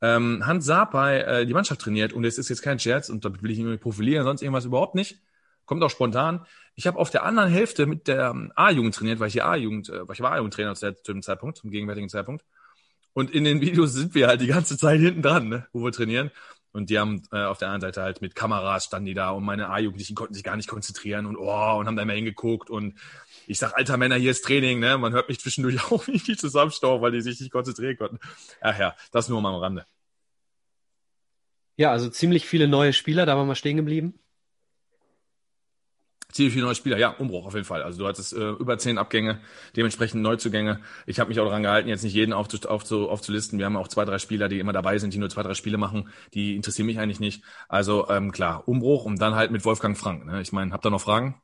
Ähm, 0.00 0.46
Hans 0.46 0.64
Sapai 0.64 1.20
äh, 1.20 1.46
die 1.46 1.52
Mannschaft 1.52 1.80
trainiert 1.82 2.12
und 2.12 2.24
es 2.24 2.38
ist 2.38 2.48
jetzt 2.48 2.62
kein 2.62 2.78
Scherz 2.78 3.08
und 3.08 3.24
da 3.24 3.30
will 3.40 3.50
ich 3.50 3.58
ihn 3.58 3.70
nicht 3.70 3.82
profilieren, 3.82 4.24
sonst 4.24 4.42
irgendwas 4.42 4.64
überhaupt 4.64 4.94
nicht. 4.94 5.20
Kommt 5.72 5.84
auch 5.84 5.90
spontan. 5.90 6.44
Ich 6.74 6.86
habe 6.86 6.98
auf 6.98 7.08
der 7.08 7.24
anderen 7.24 7.50
Hälfte 7.50 7.86
mit 7.86 8.06
der 8.06 8.28
ähm, 8.28 8.52
A-Jugend 8.56 8.94
trainiert, 8.94 9.20
weil 9.20 9.28
ich 9.28 9.32
hier 9.32 9.46
A-Jugend, 9.46 9.88
äh, 9.88 10.06
weil 10.06 10.12
ich 10.12 10.20
war 10.20 10.32
A-Jugendtrainer 10.32 10.74
zu 10.74 10.92
dem 11.08 11.22
Zeitpunkt, 11.22 11.56
zum 11.56 11.70
gegenwärtigen 11.70 12.10
Zeitpunkt. 12.10 12.44
Und 13.14 13.30
in 13.30 13.44
den 13.44 13.60
Videos 13.62 13.94
sind 13.94 14.14
wir 14.14 14.28
halt 14.28 14.42
die 14.42 14.48
ganze 14.48 14.76
Zeit 14.76 15.00
hinten 15.00 15.22
dran, 15.22 15.48
ne, 15.48 15.66
wo 15.72 15.82
wir 15.82 15.90
trainieren. 15.90 16.30
Und 16.72 16.90
die 16.90 16.98
haben 16.98 17.22
äh, 17.32 17.44
auf 17.44 17.56
der 17.56 17.68
anderen 17.68 17.80
Seite 17.80 18.02
halt 18.02 18.20
mit 18.20 18.34
Kameras 18.34 18.84
standen 18.84 19.06
die 19.06 19.14
da 19.14 19.30
und 19.30 19.44
meine 19.44 19.70
A-Jugendlichen 19.70 20.14
konnten 20.14 20.34
sich 20.34 20.44
gar 20.44 20.56
nicht 20.56 20.68
konzentrieren 20.68 21.24
und 21.24 21.38
oh, 21.38 21.78
und 21.78 21.86
haben 21.86 21.96
da 21.96 22.02
immer 22.02 22.12
hingeguckt 22.12 22.68
und 22.68 22.98
ich 23.46 23.58
sag, 23.58 23.74
alter 23.74 23.96
Männer, 23.96 24.16
hier 24.16 24.32
ist 24.32 24.44
Training, 24.44 24.78
ne? 24.78 24.98
Man 24.98 25.14
hört 25.14 25.30
mich 25.30 25.40
zwischendurch 25.40 25.82
auch 25.90 26.04
die 26.04 26.36
zusammenstauchen, 26.36 27.00
weil 27.00 27.12
die 27.12 27.22
sich 27.22 27.40
nicht 27.40 27.50
konzentrieren 27.50 27.96
konnten. 27.96 28.18
Ach 28.60 28.78
ja, 28.78 28.94
das 29.10 29.30
nur 29.30 29.40
mal 29.40 29.54
am 29.54 29.60
Rande. 29.60 29.86
Ja, 31.76 31.92
also 31.92 32.10
ziemlich 32.10 32.44
viele 32.44 32.68
neue 32.68 32.92
Spieler, 32.92 33.24
da 33.24 33.38
waren 33.38 33.48
wir 33.48 33.54
stehen 33.54 33.78
geblieben 33.78 34.18
ziemlich 36.32 36.54
viele 36.54 36.66
neue 36.66 36.74
Spieler. 36.74 36.98
Ja, 36.98 37.10
Umbruch 37.10 37.46
auf 37.46 37.54
jeden 37.54 37.64
Fall. 37.64 37.82
Also 37.82 37.98
du 37.98 38.08
hattest 38.08 38.32
äh, 38.32 38.50
über 38.50 38.78
zehn 38.78 38.98
Abgänge, 38.98 39.40
dementsprechend 39.76 40.22
Neuzugänge. 40.22 40.80
Ich 41.06 41.20
habe 41.20 41.28
mich 41.28 41.40
auch 41.40 41.46
daran 41.46 41.62
gehalten, 41.62 41.88
jetzt 41.88 42.02
nicht 42.02 42.14
jeden 42.14 42.32
aufzu, 42.32 42.58
aufzu, 42.68 43.08
aufzulisten. 43.08 43.58
Wir 43.58 43.66
haben 43.66 43.76
auch 43.76 43.88
zwei, 43.88 44.04
drei 44.04 44.18
Spieler, 44.18 44.48
die 44.48 44.58
immer 44.58 44.72
dabei 44.72 44.98
sind, 44.98 45.14
die 45.14 45.18
nur 45.18 45.30
zwei, 45.30 45.42
drei 45.42 45.54
Spiele 45.54 45.78
machen. 45.78 46.08
Die 46.34 46.56
interessieren 46.56 46.86
mich 46.86 46.98
eigentlich 46.98 47.20
nicht. 47.20 47.44
Also 47.68 48.08
ähm, 48.08 48.32
klar, 48.32 48.66
Umbruch 48.66 49.04
und 49.04 49.20
dann 49.20 49.34
halt 49.34 49.50
mit 49.50 49.64
Wolfgang 49.64 49.96
Frank. 49.96 50.26
Ne? 50.26 50.40
Ich 50.40 50.52
meine, 50.52 50.72
habt 50.72 50.86
ihr 50.86 50.90
noch 50.90 51.00
Fragen? 51.00 51.40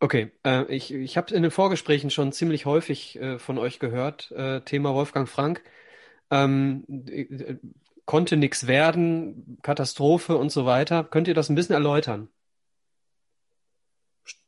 Okay, 0.00 0.32
äh, 0.44 0.64
ich, 0.66 0.92
ich 0.92 1.16
habe 1.16 1.34
in 1.34 1.42
den 1.42 1.50
Vorgesprächen 1.50 2.10
schon 2.10 2.32
ziemlich 2.32 2.66
häufig 2.66 3.16
äh, 3.18 3.38
von 3.38 3.56
euch 3.58 3.78
gehört, 3.78 4.30
äh, 4.32 4.60
Thema 4.60 4.92
Wolfgang 4.94 5.28
Frank. 5.28 5.62
Ähm, 6.30 6.84
äh, 7.08 7.56
konnte 8.04 8.36
nichts 8.36 8.66
werden, 8.66 9.58
Katastrophe 9.62 10.36
und 10.36 10.50
so 10.52 10.66
weiter. 10.66 11.04
Könnt 11.04 11.28
ihr 11.28 11.34
das 11.34 11.48
ein 11.48 11.54
bisschen 11.54 11.74
erläutern? 11.74 12.28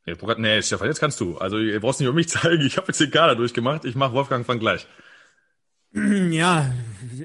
Nee, 0.07 0.63
Stefan, 0.63 0.87
jetzt 0.87 1.01
kannst 1.01 1.21
du. 1.21 1.37
Also 1.39 1.59
ihr 1.59 1.81
brauchst 1.81 2.01
nicht 2.01 2.09
um 2.09 2.15
mich 2.15 2.29
zeigen. 2.31 2.65
Ich 2.65 2.77
habe 2.77 2.89
jetzt 2.89 3.01
den 3.01 3.11
Kader 3.11 3.35
durchgemacht. 3.35 3.85
Ich 3.85 3.97
mache 3.97 4.13
Wolfgang 4.15 4.47
von 4.47 4.59
gleich. 4.59 4.87
Ja, 6.31 6.75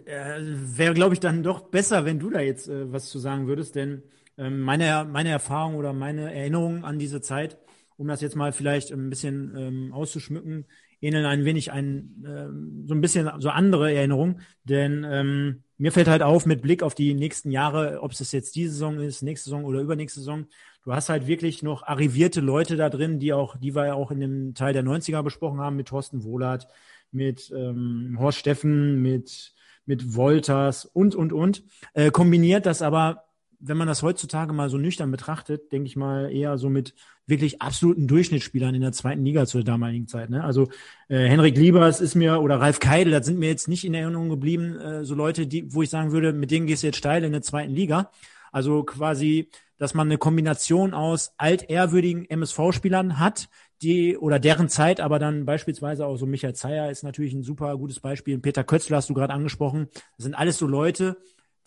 äh, 0.05 0.39
wäre, 0.39 0.93
glaube 0.93 1.13
ich, 1.13 1.19
dann 1.19 1.43
doch 1.43 1.69
besser, 1.69 2.05
wenn 2.05 2.19
du 2.19 2.29
da 2.29 2.39
jetzt 2.39 2.69
äh, 2.69 2.91
was 2.91 3.09
zu 3.09 3.19
sagen 3.19 3.47
würdest, 3.47 3.75
denn 3.75 4.03
ähm, 4.38 4.61
meine, 4.61 5.05
meine 5.11 5.29
Erfahrung 5.29 5.75
oder 5.75 5.91
meine 5.91 6.33
Erinnerungen 6.33 6.85
an 6.85 6.97
diese 6.97 7.19
Zeit, 7.19 7.57
um 7.97 8.07
das 8.07 8.21
jetzt 8.21 8.38
mal 8.38 8.53
vielleicht 8.53 8.91
ein 8.91 9.09
bisschen 9.09 9.53
ähm, 9.57 9.93
auszuschmücken, 9.93 10.67
ähneln 11.01 11.25
ein 11.25 11.43
wenig 11.43 11.71
ein, 11.71 12.23
ähm, 12.25 12.85
so 12.88 12.93
ein 12.93 13.01
bisschen 13.01 13.29
so 13.39 13.50
andere 13.50 13.93
Erinnerungen, 13.93 14.41
denn 14.63 15.05
ähm, 15.09 15.63
mir 15.77 15.91
fällt 15.91 16.07
halt 16.07 16.21
auf, 16.21 16.45
mit 16.45 16.61
Blick 16.61 16.83
auf 16.83 16.95
die 16.95 17.13
nächsten 17.13 17.51
Jahre, 17.51 18.01
ob 18.01 18.11
es 18.11 18.31
jetzt 18.31 18.55
diese 18.55 18.71
Saison 18.71 19.00
ist, 19.00 19.21
nächste 19.21 19.50
Saison 19.50 19.65
oder 19.65 19.81
übernächste 19.81 20.19
Saison, 20.19 20.45
du 20.83 20.93
hast 20.93 21.09
halt 21.09 21.27
wirklich 21.27 21.63
noch 21.63 21.83
arrivierte 21.83 22.41
Leute 22.41 22.75
da 22.75 22.89
drin, 22.89 23.19
die 23.19 23.33
auch, 23.33 23.57
die 23.57 23.75
wir 23.75 23.88
ja 23.88 23.93
auch 23.93 24.11
in 24.11 24.19
dem 24.19 24.53
Teil 24.53 24.73
der 24.73 24.83
90er 24.83 25.23
besprochen 25.23 25.59
haben, 25.59 25.75
mit 25.75 25.88
Thorsten 25.88 26.23
Wohlert, 26.23 26.67
mit 27.11 27.51
ähm, 27.55 28.17
Horst 28.19 28.39
Steffen, 28.39 29.01
mit, 29.01 29.53
mit 29.85 30.15
Wolters 30.15 30.85
und, 30.85 31.15
und, 31.15 31.33
und. 31.33 31.63
Äh, 31.93 32.11
kombiniert 32.11 32.65
das 32.65 32.81
aber 32.81 33.25
wenn 33.61 33.77
man 33.77 33.88
das 33.88 34.01
heutzutage 34.01 34.53
mal 34.53 34.69
so 34.69 34.77
nüchtern 34.77 35.11
betrachtet, 35.11 35.71
denke 35.71 35.88
ich 35.88 35.95
mal 35.95 36.31
eher 36.31 36.57
so 36.57 36.69
mit 36.69 36.95
wirklich 37.27 37.61
absoluten 37.61 38.07
Durchschnittsspielern 38.07 38.73
in 38.73 38.81
der 38.81 38.91
zweiten 38.91 39.23
Liga 39.23 39.45
zur 39.45 39.63
damaligen 39.63 40.07
Zeit. 40.07 40.29
Ne? 40.29 40.43
Also 40.43 40.69
äh, 41.07 41.27
Henrik 41.27 41.55
Liebers 41.55 42.01
ist 42.01 42.15
mir 42.15 42.41
oder 42.41 42.59
Ralf 42.59 42.79
Keidel, 42.79 43.13
das 43.13 43.25
sind 43.25 43.39
mir 43.39 43.50
jetzt 43.50 43.67
nicht 43.67 43.85
in 43.85 43.93
Erinnerung 43.93 44.29
geblieben, 44.29 44.79
äh, 44.79 45.05
so 45.05 45.13
Leute, 45.13 45.47
die, 45.47 45.73
wo 45.73 45.83
ich 45.83 45.89
sagen 45.89 46.11
würde, 46.11 46.33
mit 46.33 46.51
denen 46.51 46.65
gehst 46.65 46.83
du 46.83 46.88
jetzt 46.88 46.97
steil 46.97 47.23
in 47.23 47.31
der 47.31 47.43
zweiten 47.43 47.71
Liga. 47.71 48.11
Also 48.51 48.84
quasi, 48.84 49.50
dass 49.77 49.93
man 49.93 50.08
eine 50.08 50.17
Kombination 50.17 50.93
aus 50.93 51.34
altehrwürdigen 51.38 52.29
MSV-Spielern 52.29 53.20
hat, 53.20 53.50
die 53.81 54.17
oder 54.17 54.39
deren 54.39 54.70
Zeit, 54.70 55.00
aber 55.00 55.17
dann 55.17 55.46
beispielsweise 55.46 56.05
auch 56.05 56.17
so 56.17 56.25
Michael 56.25 56.53
Zeyer 56.53 56.91
ist 56.91 57.03
natürlich 57.03 57.34
ein 57.34 57.43
super 57.43 57.75
gutes 57.77 58.00
Beispiel. 58.00 58.38
Peter 58.38 58.63
Kötzler 58.63 58.98
hast 58.98 59.10
du 59.10 59.13
gerade 59.13 59.34
angesprochen. 59.34 59.88
Das 60.17 60.25
sind 60.25 60.36
alles 60.36 60.58
so 60.58 60.67
Leute, 60.67 61.17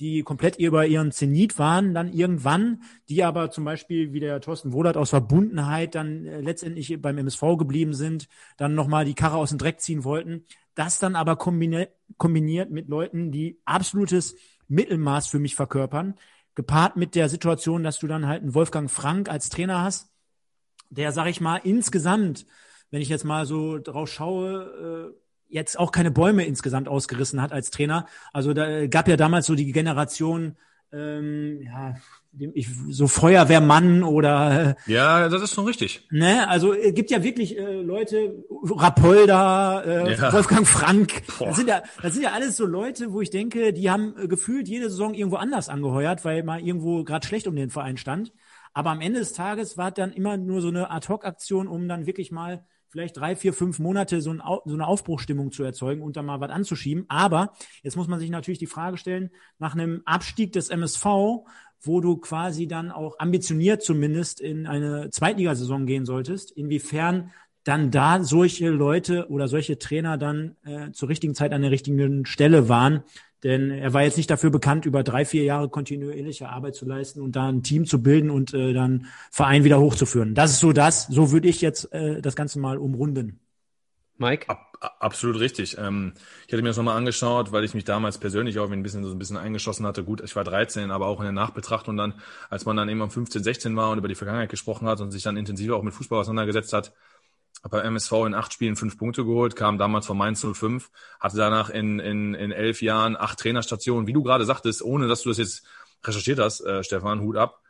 die 0.00 0.22
komplett 0.22 0.56
über 0.56 0.86
ihren 0.86 1.12
Zenit 1.12 1.58
waren, 1.58 1.94
dann 1.94 2.12
irgendwann, 2.12 2.82
die 3.08 3.22
aber 3.22 3.50
zum 3.50 3.64
Beispiel, 3.64 4.12
wie 4.12 4.20
der 4.20 4.40
Thorsten 4.40 4.72
Wohlert 4.72 4.96
aus 4.96 5.10
Verbundenheit 5.10 5.94
dann 5.94 6.26
äh, 6.26 6.40
letztendlich 6.40 7.00
beim 7.00 7.18
MSV 7.18 7.56
geblieben 7.58 7.94
sind, 7.94 8.28
dann 8.56 8.74
nochmal 8.74 9.04
die 9.04 9.14
Karre 9.14 9.36
aus 9.36 9.50
dem 9.50 9.58
Dreck 9.58 9.80
ziehen 9.80 10.04
wollten. 10.04 10.44
Das 10.74 10.98
dann 10.98 11.14
aber 11.14 11.36
kombiniert, 11.36 11.92
kombiniert 12.16 12.70
mit 12.70 12.88
Leuten, 12.88 13.30
die 13.30 13.60
absolutes 13.64 14.34
Mittelmaß 14.66 15.28
für 15.28 15.38
mich 15.38 15.54
verkörpern, 15.54 16.14
gepaart 16.54 16.96
mit 16.96 17.14
der 17.14 17.28
Situation, 17.28 17.82
dass 17.82 17.98
du 17.98 18.06
dann 18.06 18.26
halt 18.26 18.42
einen 18.42 18.54
Wolfgang 18.54 18.90
Frank 18.90 19.28
als 19.28 19.48
Trainer 19.48 19.82
hast, 19.82 20.10
der, 20.90 21.12
sag 21.12 21.26
ich 21.26 21.40
mal, 21.40 21.56
insgesamt, 21.56 22.46
wenn 22.90 23.02
ich 23.02 23.08
jetzt 23.08 23.24
mal 23.24 23.46
so 23.46 23.78
drauf 23.78 24.08
schaue, 24.08 25.14
äh, 25.14 25.24
jetzt 25.48 25.78
auch 25.78 25.92
keine 25.92 26.10
Bäume 26.10 26.44
insgesamt 26.44 26.88
ausgerissen 26.88 27.40
hat 27.40 27.52
als 27.52 27.70
Trainer. 27.70 28.06
Also 28.32 28.54
da 28.54 28.86
gab 28.86 29.08
ja 29.08 29.16
damals 29.16 29.46
so 29.46 29.54
die 29.54 29.72
Generation, 29.72 30.56
ähm, 30.92 31.62
ja, 31.62 31.96
ich, 32.38 32.68
so 32.88 33.06
Feuerwehrmann 33.06 34.02
oder 34.02 34.76
äh, 34.86 34.92
ja, 34.92 35.28
das 35.28 35.42
ist 35.42 35.54
schon 35.54 35.66
richtig. 35.66 36.06
Ne, 36.10 36.48
also 36.48 36.72
es 36.72 36.94
gibt 36.94 37.10
ja 37.10 37.22
wirklich 37.22 37.58
äh, 37.58 37.82
Leute, 37.82 38.44
Rapolda, 38.50 39.82
äh, 39.82 40.14
ja. 40.14 40.32
Wolfgang 40.32 40.66
Frank. 40.66 41.22
Boah. 41.38 41.48
Das 41.48 41.56
sind 41.56 41.68
ja, 41.68 41.82
das 42.02 42.14
sind 42.14 42.22
ja 42.22 42.32
alles 42.32 42.56
so 42.56 42.66
Leute, 42.66 43.12
wo 43.12 43.20
ich 43.20 43.30
denke, 43.30 43.72
die 43.72 43.90
haben 43.90 44.14
äh, 44.18 44.28
gefühlt 44.28 44.68
jede 44.68 44.90
Saison 44.90 45.14
irgendwo 45.14 45.36
anders 45.36 45.68
angeheuert, 45.68 46.24
weil 46.24 46.42
mal 46.42 46.60
irgendwo 46.60 47.04
gerade 47.04 47.26
schlecht 47.26 47.46
um 47.46 47.56
den 47.56 47.70
Verein 47.70 47.96
stand. 47.96 48.32
Aber 48.72 48.90
am 48.90 49.00
Ende 49.00 49.20
des 49.20 49.32
Tages 49.32 49.76
war 49.76 49.92
dann 49.92 50.12
immer 50.12 50.36
nur 50.36 50.60
so 50.60 50.68
eine 50.68 50.90
Ad-Hoc-Aktion, 50.90 51.68
um 51.68 51.88
dann 51.88 52.06
wirklich 52.06 52.32
mal 52.32 52.64
vielleicht 52.94 53.16
drei, 53.16 53.34
vier, 53.34 53.52
fünf 53.52 53.80
Monate 53.80 54.20
so, 54.20 54.30
ein, 54.30 54.40
so 54.64 54.74
eine 54.74 54.86
Aufbruchstimmung 54.86 55.50
zu 55.50 55.64
erzeugen 55.64 56.00
und 56.00 56.16
dann 56.16 56.26
mal 56.26 56.40
was 56.40 56.50
anzuschieben. 56.50 57.06
Aber 57.08 57.52
jetzt 57.82 57.96
muss 57.96 58.06
man 58.06 58.20
sich 58.20 58.30
natürlich 58.30 58.60
die 58.60 58.68
Frage 58.68 58.98
stellen, 58.98 59.30
nach 59.58 59.74
einem 59.74 60.02
Abstieg 60.04 60.52
des 60.52 60.68
MSV, 60.68 61.04
wo 61.86 62.00
du 62.00 62.16
quasi 62.16 62.66
dann 62.66 62.90
auch 62.90 63.18
ambitioniert 63.18 63.82
zumindest 63.82 64.40
in 64.40 64.66
eine 64.66 65.10
Zweitligasaison 65.10 65.86
gehen 65.86 66.06
solltest, 66.06 66.50
inwiefern 66.50 67.30
dann 67.64 67.90
da 67.90 68.22
solche 68.22 68.68
Leute 68.68 69.28
oder 69.30 69.48
solche 69.48 69.78
Trainer 69.78 70.18
dann 70.18 70.56
äh, 70.64 70.90
zur 70.92 71.08
richtigen 71.08 71.34
Zeit 71.34 71.52
an 71.52 71.62
der 71.62 71.70
richtigen 71.70 72.26
Stelle 72.26 72.68
waren, 72.68 73.02
denn 73.42 73.70
er 73.70 73.92
war 73.92 74.02
jetzt 74.02 74.16
nicht 74.16 74.30
dafür 74.30 74.50
bekannt, 74.50 74.86
über 74.86 75.02
drei, 75.02 75.24
vier 75.24 75.44
Jahre 75.44 75.68
kontinuierliche 75.68 76.48
Arbeit 76.48 76.74
zu 76.74 76.86
leisten 76.86 77.20
und 77.20 77.36
da 77.36 77.48
ein 77.48 77.62
Team 77.62 77.84
zu 77.84 78.02
bilden 78.02 78.30
und 78.30 78.54
äh, 78.54 78.72
dann 78.72 79.06
Verein 79.30 79.64
wieder 79.64 79.80
hochzuführen. 79.80 80.34
Das 80.34 80.50
ist 80.50 80.60
so 80.60 80.72
das, 80.72 81.06
so 81.08 81.30
würde 81.30 81.48
ich 81.48 81.60
jetzt 81.60 81.92
äh, 81.92 82.22
das 82.22 82.36
Ganze 82.36 82.58
mal 82.58 82.78
umrunden. 82.78 83.40
Mike? 84.16 84.46
Ab, 84.84 84.96
absolut 85.00 85.40
richtig. 85.40 85.78
Ähm, 85.78 86.12
ich 86.46 86.52
hatte 86.52 86.62
mir 86.62 86.68
das 86.68 86.76
nochmal 86.76 86.98
angeschaut, 86.98 87.52
weil 87.52 87.64
ich 87.64 87.72
mich 87.72 87.84
damals 87.84 88.18
persönlich 88.18 88.58
auch 88.58 88.70
ein 88.70 88.82
bisschen 88.82 89.02
so 89.02 89.10
ein 89.12 89.18
bisschen 89.18 89.38
eingeschossen 89.38 89.86
hatte. 89.86 90.04
Gut, 90.04 90.20
ich 90.20 90.36
war 90.36 90.44
13, 90.44 90.90
aber 90.90 91.06
auch 91.06 91.20
in 91.20 91.24
der 91.24 91.32
Nachbetrachtung 91.32 91.96
dann, 91.96 92.14
als 92.50 92.66
man 92.66 92.76
dann 92.76 92.88
eben 92.90 93.08
15, 93.08 93.42
16 93.42 93.76
war 93.76 93.90
und 93.90 93.98
über 93.98 94.08
die 94.08 94.14
Vergangenheit 94.14 94.50
gesprochen 94.50 94.86
hat 94.86 95.00
und 95.00 95.10
sich 95.10 95.22
dann 95.22 95.38
intensiver 95.38 95.76
auch 95.76 95.82
mit 95.82 95.94
Fußball 95.94 96.20
auseinandergesetzt 96.20 96.74
hat, 96.74 96.92
habe 97.62 97.78
bei 97.78 97.82
MSV 97.82 98.12
in 98.26 98.34
acht 98.34 98.52
Spielen 98.52 98.76
fünf 98.76 98.98
Punkte 98.98 99.24
geholt, 99.24 99.56
kam 99.56 99.78
damals 99.78 100.06
von 100.06 100.18
Mainz 100.18 100.44
05, 100.44 100.90
hatte 101.18 101.38
danach 101.38 101.70
in, 101.70 101.98
in, 101.98 102.34
in 102.34 102.52
elf 102.52 102.82
Jahren 102.82 103.16
acht 103.16 103.38
Trainerstationen. 103.38 104.06
Wie 104.06 104.12
du 104.12 104.22
gerade 104.22 104.44
sagtest, 104.44 104.82
ohne 104.82 105.08
dass 105.08 105.22
du 105.22 105.30
das 105.30 105.38
jetzt 105.38 105.64
recherchiert 106.04 106.38
hast, 106.40 106.60
äh, 106.60 106.84
Stefan, 106.84 107.20
Hut 107.22 107.36
ab, 107.38 107.62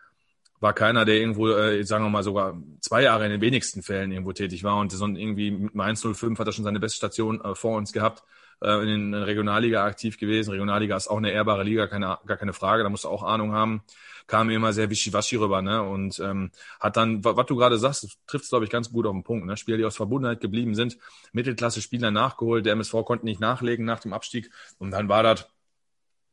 war 0.60 0.72
keiner, 0.72 1.04
der 1.04 1.16
irgendwo, 1.16 1.48
äh, 1.48 1.84
sagen 1.84 2.04
wir 2.04 2.10
mal, 2.10 2.22
sogar 2.22 2.56
zwei 2.80 3.02
Jahre 3.02 3.24
in 3.24 3.30
den 3.30 3.40
wenigsten 3.40 3.82
Fällen 3.82 4.12
irgendwo 4.12 4.32
tätig 4.32 4.64
war. 4.64 4.76
Und 4.76 4.92
sondern 4.92 5.20
irgendwie 5.20 5.50
mit 5.50 5.74
Mainz 5.74 6.02
05 6.02 6.38
hat 6.38 6.46
er 6.46 6.52
schon 6.52 6.64
seine 6.64 6.80
beste 6.80 6.96
Station 6.96 7.40
äh, 7.42 7.54
vor 7.54 7.76
uns 7.76 7.92
gehabt, 7.92 8.22
äh, 8.62 8.94
in 8.94 9.12
der 9.12 9.26
Regionalliga 9.26 9.84
aktiv 9.84 10.18
gewesen. 10.18 10.50
Regionalliga 10.50 10.96
ist 10.96 11.08
auch 11.08 11.18
eine 11.18 11.30
ehrbare 11.30 11.64
Liga, 11.64 11.86
keine, 11.86 12.18
gar 12.26 12.36
keine 12.36 12.52
Frage, 12.52 12.82
da 12.82 12.88
musst 12.88 13.04
du 13.04 13.08
auch 13.08 13.22
Ahnung 13.22 13.52
haben 13.52 13.82
kam 14.26 14.50
immer 14.50 14.72
sehr 14.72 14.90
wischiwaschi 14.90 15.36
rüber, 15.36 15.62
ne? 15.62 15.82
Und 15.82 16.18
ähm, 16.20 16.50
hat 16.80 16.96
dann, 16.96 17.24
was 17.24 17.46
du 17.46 17.56
gerade 17.56 17.78
sagst, 17.78 18.18
trifft 18.26 18.44
es, 18.44 18.50
glaube 18.50 18.64
ich, 18.64 18.70
ganz 18.70 18.90
gut 18.90 19.06
auf 19.06 19.12
den 19.12 19.22
Punkt. 19.22 19.46
Ne? 19.46 19.56
Spieler, 19.56 19.76
die 19.76 19.84
aus 19.84 19.96
Verbundenheit 19.96 20.40
geblieben 20.40 20.74
sind, 20.74 20.98
Mittelklasse-Spieler 21.32 22.10
nachgeholt, 22.10 22.64
der 22.64 22.72
MSV 22.72 22.92
konnte 23.04 23.24
nicht 23.26 23.40
nachlegen 23.40 23.84
nach 23.84 24.00
dem 24.00 24.12
Abstieg 24.12 24.50
und 24.78 24.90
dann 24.90 25.08
war 25.08 25.22
das 25.22 25.46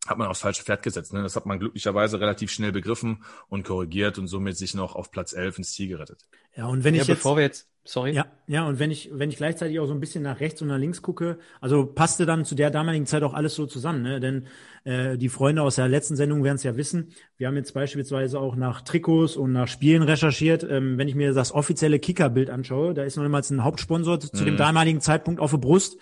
hat 0.07 0.17
man 0.17 0.27
aufs 0.27 0.41
falsche 0.41 0.63
Pferd 0.63 0.81
gesetzt. 0.81 1.13
Ne? 1.13 1.21
Das 1.21 1.35
hat 1.35 1.45
man 1.45 1.59
glücklicherweise 1.59 2.19
relativ 2.19 2.51
schnell 2.51 2.71
begriffen 2.71 3.23
und 3.49 3.63
korrigiert 3.63 4.17
und 4.17 4.27
somit 4.27 4.57
sich 4.57 4.73
noch 4.73 4.95
auf 4.95 5.11
Platz 5.11 5.33
11 5.33 5.59
ins 5.59 5.73
Ziel 5.73 5.89
gerettet. 5.89 6.25
Ja, 6.55 6.65
und 6.65 6.83
wenn 6.83 6.95
ich 6.95 7.07
ja, 7.07 7.13
bevor 7.13 7.33
jetzt, 7.33 7.37
wir 7.37 7.43
jetzt, 7.43 7.67
sorry. 7.83 8.11
Ja, 8.13 8.25
ja, 8.47 8.65
und 8.67 8.79
wenn 8.79 8.89
ich, 8.89 9.11
wenn 9.13 9.29
ich 9.29 9.37
gleichzeitig 9.37 9.79
auch 9.79 9.85
so 9.85 9.93
ein 9.93 9.99
bisschen 9.99 10.23
nach 10.23 10.39
rechts 10.39 10.61
und 10.61 10.69
nach 10.69 10.79
links 10.79 11.03
gucke, 11.03 11.37
also 11.61 11.85
passte 11.85 12.25
dann 12.25 12.45
zu 12.45 12.55
der 12.55 12.71
damaligen 12.71 13.05
Zeit 13.05 13.21
auch 13.21 13.35
alles 13.35 13.53
so 13.53 13.67
zusammen, 13.67 14.01
ne? 14.01 14.19
Denn 14.19 14.47
äh, 14.85 15.17
die 15.19 15.29
Freunde 15.29 15.61
aus 15.61 15.75
der 15.75 15.87
letzten 15.87 16.15
Sendung 16.15 16.43
werden 16.43 16.55
es 16.55 16.63
ja 16.63 16.75
wissen. 16.75 17.13
Wir 17.37 17.47
haben 17.47 17.55
jetzt 17.55 17.73
beispielsweise 17.73 18.39
auch 18.39 18.55
nach 18.55 18.81
Trikots 18.81 19.37
und 19.37 19.51
nach 19.51 19.67
Spielen 19.67 20.01
recherchiert. 20.01 20.65
Ähm, 20.67 20.97
wenn 20.97 21.07
ich 21.07 21.15
mir 21.15 21.33
das 21.33 21.53
offizielle 21.53 21.99
Kickerbild 21.99 22.49
anschaue, 22.49 22.95
da 22.95 23.03
ist 23.03 23.17
noch 23.17 23.23
niemals 23.23 23.51
ein 23.51 23.63
Hauptsponsor 23.63 24.19
zu, 24.19 24.29
zu 24.29 24.45
dem 24.45 24.55
mhm. 24.55 24.59
damaligen 24.59 24.99
Zeitpunkt 24.99 25.39
auf 25.39 25.51
der 25.51 25.59
Brust. 25.59 25.99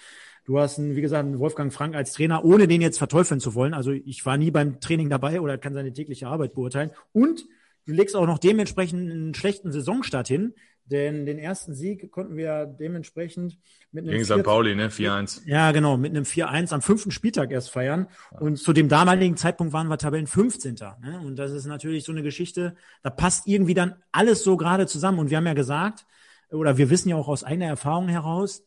Du 0.50 0.58
hast, 0.58 0.80
einen, 0.80 0.96
wie 0.96 1.02
gesagt, 1.02 1.28
einen 1.28 1.38
Wolfgang 1.38 1.72
Frank 1.72 1.96
als 1.96 2.14
Trainer, 2.14 2.44
ohne 2.44 2.68
den 2.68 2.82
jetzt 2.82 2.98
verteufeln 2.98 3.40
zu 3.40 3.54
wollen. 3.54 3.76
Also 3.76 3.92
ich 3.92 4.26
war 4.26 4.36
nie 4.36 4.50
beim 4.50 4.80
Training 4.80 5.08
dabei 5.08 5.42
oder 5.42 5.60
kann 5.60 5.76
seine 5.76 5.94
tägliche 5.94 6.26
Arbeit 6.26 6.56
beurteilen. 6.56 6.90
Und 7.12 7.46
du 7.86 7.94
legst 7.94 8.16
auch 8.16 8.26
noch 8.26 8.40
dementsprechend 8.40 9.12
einen 9.12 9.36
schlechten 9.36 9.72
Saisonstart 9.72 10.28
hin, 10.28 10.56
denn 10.86 11.28
den 11.28 11.38
ersten 11.38 11.76
Sieg 11.76 12.12
konnten 12.12 12.36
wir 12.36 12.66
dementsprechend 12.66 13.60
mit 13.92 14.06
einem 14.06 14.14
Gegen 14.14 14.26
St. 14.26 14.42
Pauli, 14.42 14.74
ne? 14.74 14.90
4-1. 14.90 15.42
Ja, 15.46 15.72
genau, 15.72 15.98
mit 15.98 16.16
einem 16.16 16.24
4-1 16.24 16.74
am 16.74 16.82
fünften 16.82 17.12
Spieltag 17.12 17.52
erst 17.52 17.70
feiern. 17.70 18.08
Und 18.40 18.58
zu 18.58 18.74
dem 18.74 18.90
damaligen 18.90 19.38
Zeitpunkt 19.38 19.72
waren 19.72 19.88
wir 19.88 20.00
Tabellen 20.00 20.26
15. 20.26 20.78
Ne? 21.04 21.22
Und 21.24 21.36
das 21.36 21.52
ist 21.52 21.68
natürlich 21.68 22.06
so 22.06 22.12
eine 22.12 22.24
Geschichte, 22.24 22.76
da 23.04 23.12
passt 23.12 23.46
irgendwie 23.46 23.76
dann 23.76 23.98
alles 24.12 24.42
so 24.42 24.58
gerade 24.58 24.88
zusammen. 24.88 25.20
Und 25.20 25.30
wir 25.30 25.38
haben 25.38 25.46
ja 25.46 25.54
gesagt, 25.54 26.08
oder 26.50 26.80
wir 26.80 26.90
wissen 26.90 27.10
ja 27.10 27.18
auch 27.18 27.28
aus 27.28 27.44
eigener 27.44 27.68
Erfahrung 27.68 28.08
heraus, 28.08 28.64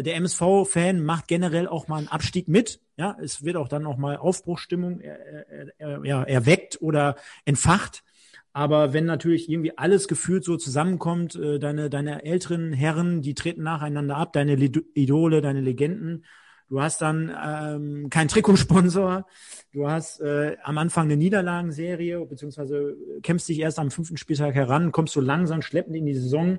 der 0.00 0.16
MSV-Fan 0.16 1.04
macht 1.04 1.28
generell 1.28 1.68
auch 1.68 1.86
mal 1.86 1.98
einen 1.98 2.08
Abstieg 2.08 2.48
mit. 2.48 2.80
Ja, 2.96 3.16
es 3.20 3.44
wird 3.44 3.56
auch 3.56 3.68
dann 3.68 3.86
auch 3.86 3.98
mal 3.98 4.16
Aufbruchstimmung 4.16 5.00
er, 5.00 5.18
er, 5.78 6.04
er, 6.04 6.28
erweckt 6.28 6.80
oder 6.80 7.16
entfacht. 7.44 8.02
Aber 8.54 8.92
wenn 8.92 9.04
natürlich 9.04 9.50
irgendwie 9.50 9.76
alles 9.76 10.08
gefühlt 10.08 10.44
so 10.44 10.56
zusammenkommt, 10.56 11.34
äh, 11.36 11.58
deine, 11.58 11.90
deine 11.90 12.24
älteren 12.24 12.72
Herren, 12.72 13.22
die 13.22 13.34
treten 13.34 13.62
nacheinander 13.62 14.16
ab, 14.16 14.32
deine 14.32 14.54
Idole, 14.54 15.40
deine 15.40 15.60
Legenden, 15.60 16.24
du 16.68 16.80
hast 16.80 17.02
dann 17.02 17.34
ähm, 17.44 18.10
keinen 18.10 18.28
Trikotsponsor, 18.28 19.26
du 19.72 19.90
hast 19.90 20.20
äh, 20.20 20.56
am 20.62 20.78
Anfang 20.78 21.04
eine 21.04 21.16
Niederlagenserie, 21.16 22.24
beziehungsweise 22.24 22.96
kämpfst 23.22 23.48
dich 23.48 23.60
erst 23.60 23.78
am 23.78 23.90
fünften 23.90 24.16
Spieltag 24.16 24.54
heran, 24.54 24.92
kommst 24.92 25.14
so 25.14 25.20
langsam 25.20 25.62
schleppend 25.62 25.96
in 25.96 26.06
die 26.06 26.14
Saison 26.14 26.58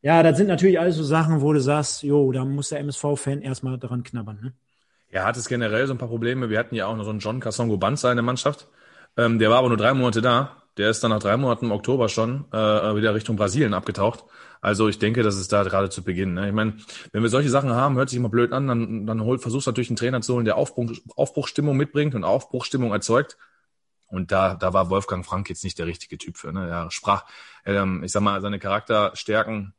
ja, 0.00 0.22
das 0.22 0.36
sind 0.36 0.46
natürlich 0.46 0.78
alles 0.78 0.96
so 0.96 1.02
Sachen, 1.02 1.40
wo 1.40 1.52
du 1.52 1.60
sagst, 1.60 2.02
jo, 2.02 2.30
da 2.32 2.44
muss 2.44 2.68
der 2.68 2.80
MSV-Fan 2.80 3.42
erstmal 3.42 3.78
dran 3.78 4.02
knabbern. 4.02 4.38
Ne? 4.40 4.52
Er 5.10 5.24
hat 5.24 5.36
es 5.36 5.48
generell 5.48 5.86
so 5.86 5.94
ein 5.94 5.98
paar 5.98 6.08
Probleme. 6.08 6.50
Wir 6.50 6.58
hatten 6.58 6.74
ja 6.74 6.86
auch 6.86 6.96
noch 6.96 7.04
so 7.04 7.10
einen 7.10 7.18
John 7.18 7.40
Kassongo 7.40 7.76
Banza 7.78 8.10
in 8.10 8.16
der 8.16 8.22
Mannschaft. 8.22 8.68
Ähm, 9.16 9.38
der 9.38 9.50
war 9.50 9.58
aber 9.58 9.68
nur 9.68 9.76
drei 9.76 9.94
Monate 9.94 10.22
da. 10.22 10.62
Der 10.76 10.90
ist 10.90 11.02
dann 11.02 11.10
nach 11.10 11.18
drei 11.18 11.36
Monaten 11.36 11.66
im 11.66 11.72
Oktober 11.72 12.08
schon 12.08 12.44
äh, 12.52 12.56
wieder 12.56 13.14
Richtung 13.14 13.34
Brasilien 13.36 13.74
abgetaucht. 13.74 14.24
Also 14.60 14.88
ich 14.88 14.98
denke, 14.98 15.22
das 15.22 15.36
ist 15.36 15.52
da 15.52 15.64
gerade 15.64 15.90
zu 15.90 16.04
Beginn. 16.04 16.34
Ne? 16.34 16.48
Ich 16.48 16.54
meine, 16.54 16.74
wenn 17.12 17.22
wir 17.22 17.30
solche 17.30 17.48
Sachen 17.48 17.70
haben, 17.70 17.96
hört 17.96 18.10
sich 18.10 18.18
immer 18.18 18.28
blöd 18.28 18.52
an, 18.52 18.68
dann, 18.68 19.06
dann 19.06 19.22
holt, 19.22 19.40
versuchst 19.40 19.66
du 19.66 19.70
natürlich 19.70 19.90
einen 19.90 19.96
Trainer 19.96 20.20
zu 20.20 20.34
holen, 20.34 20.44
der 20.44 20.56
Aufbruch, 20.56 20.92
Aufbruchstimmung 21.16 21.76
mitbringt 21.76 22.14
und 22.14 22.22
Aufbruchstimmung 22.22 22.92
erzeugt. 22.92 23.36
Und 24.06 24.30
da, 24.30 24.54
da 24.54 24.72
war 24.72 24.88
Wolfgang 24.90 25.24
Frank 25.24 25.48
jetzt 25.48 25.64
nicht 25.64 25.78
der 25.78 25.86
richtige 25.86 26.16
Typ 26.18 26.36
für. 26.36 26.52
Ne? 26.52 26.68
Er 26.68 26.90
sprach, 26.90 27.24
ähm, 27.64 28.02
ich 28.04 28.12
sag 28.12 28.22
mal, 28.22 28.40
seine 28.40 28.58
Charakterstärken 28.58 29.74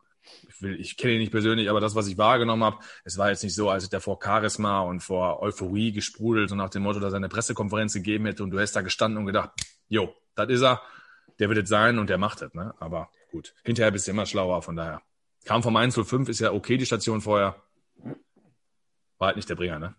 will, 0.61 0.79
ich 0.79 0.97
kenne 0.97 1.13
ihn 1.13 1.19
nicht 1.19 1.31
persönlich, 1.31 1.69
aber 1.69 1.79
das, 1.79 1.95
was 1.95 2.07
ich 2.07 2.17
wahrgenommen 2.17 2.63
habe, 2.63 2.79
es 3.03 3.17
war 3.17 3.29
jetzt 3.29 3.43
nicht 3.43 3.55
so, 3.55 3.69
als 3.69 3.83
hätte 3.83 3.97
er 3.97 4.01
vor 4.01 4.19
Charisma 4.23 4.81
und 4.81 5.01
vor 5.01 5.41
Euphorie 5.41 5.91
gesprudelt 5.91 6.51
und 6.51 6.57
nach 6.57 6.69
dem 6.69 6.83
Motto, 6.83 6.99
dass 6.99 7.13
er 7.13 7.17
eine 7.17 7.29
Pressekonferenz 7.29 7.93
gegeben 7.93 8.25
hätte 8.25 8.43
und 8.43 8.51
du 8.51 8.57
hättest 8.57 8.75
da 8.75 8.81
gestanden 8.81 9.17
und 9.17 9.25
gedacht, 9.25 9.51
jo, 9.87 10.13
das 10.35 10.49
ist 10.49 10.61
er, 10.61 10.81
der 11.39 11.49
wird 11.49 11.63
es 11.63 11.69
sein 11.69 11.99
und 11.99 12.09
der 12.09 12.17
macht 12.17 12.41
es. 12.41 12.53
Ne? 12.53 12.73
Aber 12.79 13.09
gut, 13.31 13.53
hinterher 13.63 13.91
bist 13.91 14.07
du 14.07 14.11
immer 14.11 14.25
schlauer, 14.25 14.61
von 14.61 14.75
daher. 14.75 15.01
Kam 15.45 15.63
vom 15.63 15.75
105, 15.75 16.29
ist 16.29 16.39
ja 16.39 16.51
okay 16.51 16.77
die 16.77 16.85
Station 16.85 17.21
vorher. 17.21 17.55
War 19.17 19.27
halt 19.27 19.35
nicht 19.35 19.49
der 19.49 19.55
Bringer, 19.55 19.79
ne? 19.79 19.95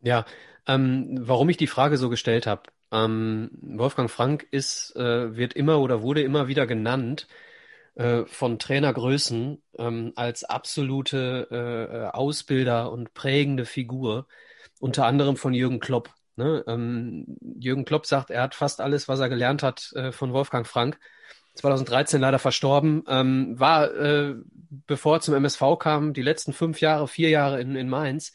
Ja, 0.00 0.24
ähm, 0.66 1.18
warum 1.20 1.48
ich 1.48 1.56
die 1.56 1.66
Frage 1.66 1.96
so 1.96 2.08
gestellt 2.08 2.46
habe. 2.46 2.62
Ähm, 2.92 3.50
Wolfgang 3.60 4.10
Frank 4.10 4.46
ist, 4.50 4.94
äh, 4.96 5.36
wird 5.36 5.54
immer 5.54 5.80
oder 5.80 6.02
wurde 6.02 6.22
immer 6.22 6.48
wieder 6.48 6.66
genannt 6.66 7.26
äh, 7.96 8.24
von 8.26 8.58
Trainergrößen 8.58 9.62
ähm, 9.78 10.12
als 10.16 10.44
absolute 10.44 11.48
äh, 11.50 12.16
Ausbilder 12.16 12.92
und 12.92 13.14
prägende 13.14 13.64
Figur, 13.64 14.26
unter 14.80 15.06
anderem 15.06 15.36
von 15.36 15.54
Jürgen 15.54 15.80
Klopp. 15.80 16.10
Ne? 16.36 16.62
Ähm, 16.66 17.38
Jürgen 17.58 17.84
Klopp 17.84 18.06
sagt, 18.06 18.30
er 18.30 18.42
hat 18.42 18.54
fast 18.54 18.80
alles, 18.80 19.08
was 19.08 19.20
er 19.20 19.28
gelernt 19.28 19.62
hat, 19.62 19.92
äh, 19.94 20.12
von 20.12 20.32
Wolfgang 20.32 20.66
Frank. 20.66 20.98
2013 21.54 22.20
leider 22.20 22.38
verstorben, 22.38 23.02
ähm, 23.08 23.58
war, 23.58 23.90
äh, 23.94 24.34
bevor 24.86 25.16
er 25.16 25.20
zum 25.20 25.34
MSV 25.34 25.78
kam, 25.78 26.12
die 26.12 26.22
letzten 26.22 26.52
fünf 26.52 26.82
Jahre, 26.82 27.08
vier 27.08 27.30
Jahre 27.30 27.60
in, 27.62 27.76
in 27.76 27.88
Mainz. 27.88 28.34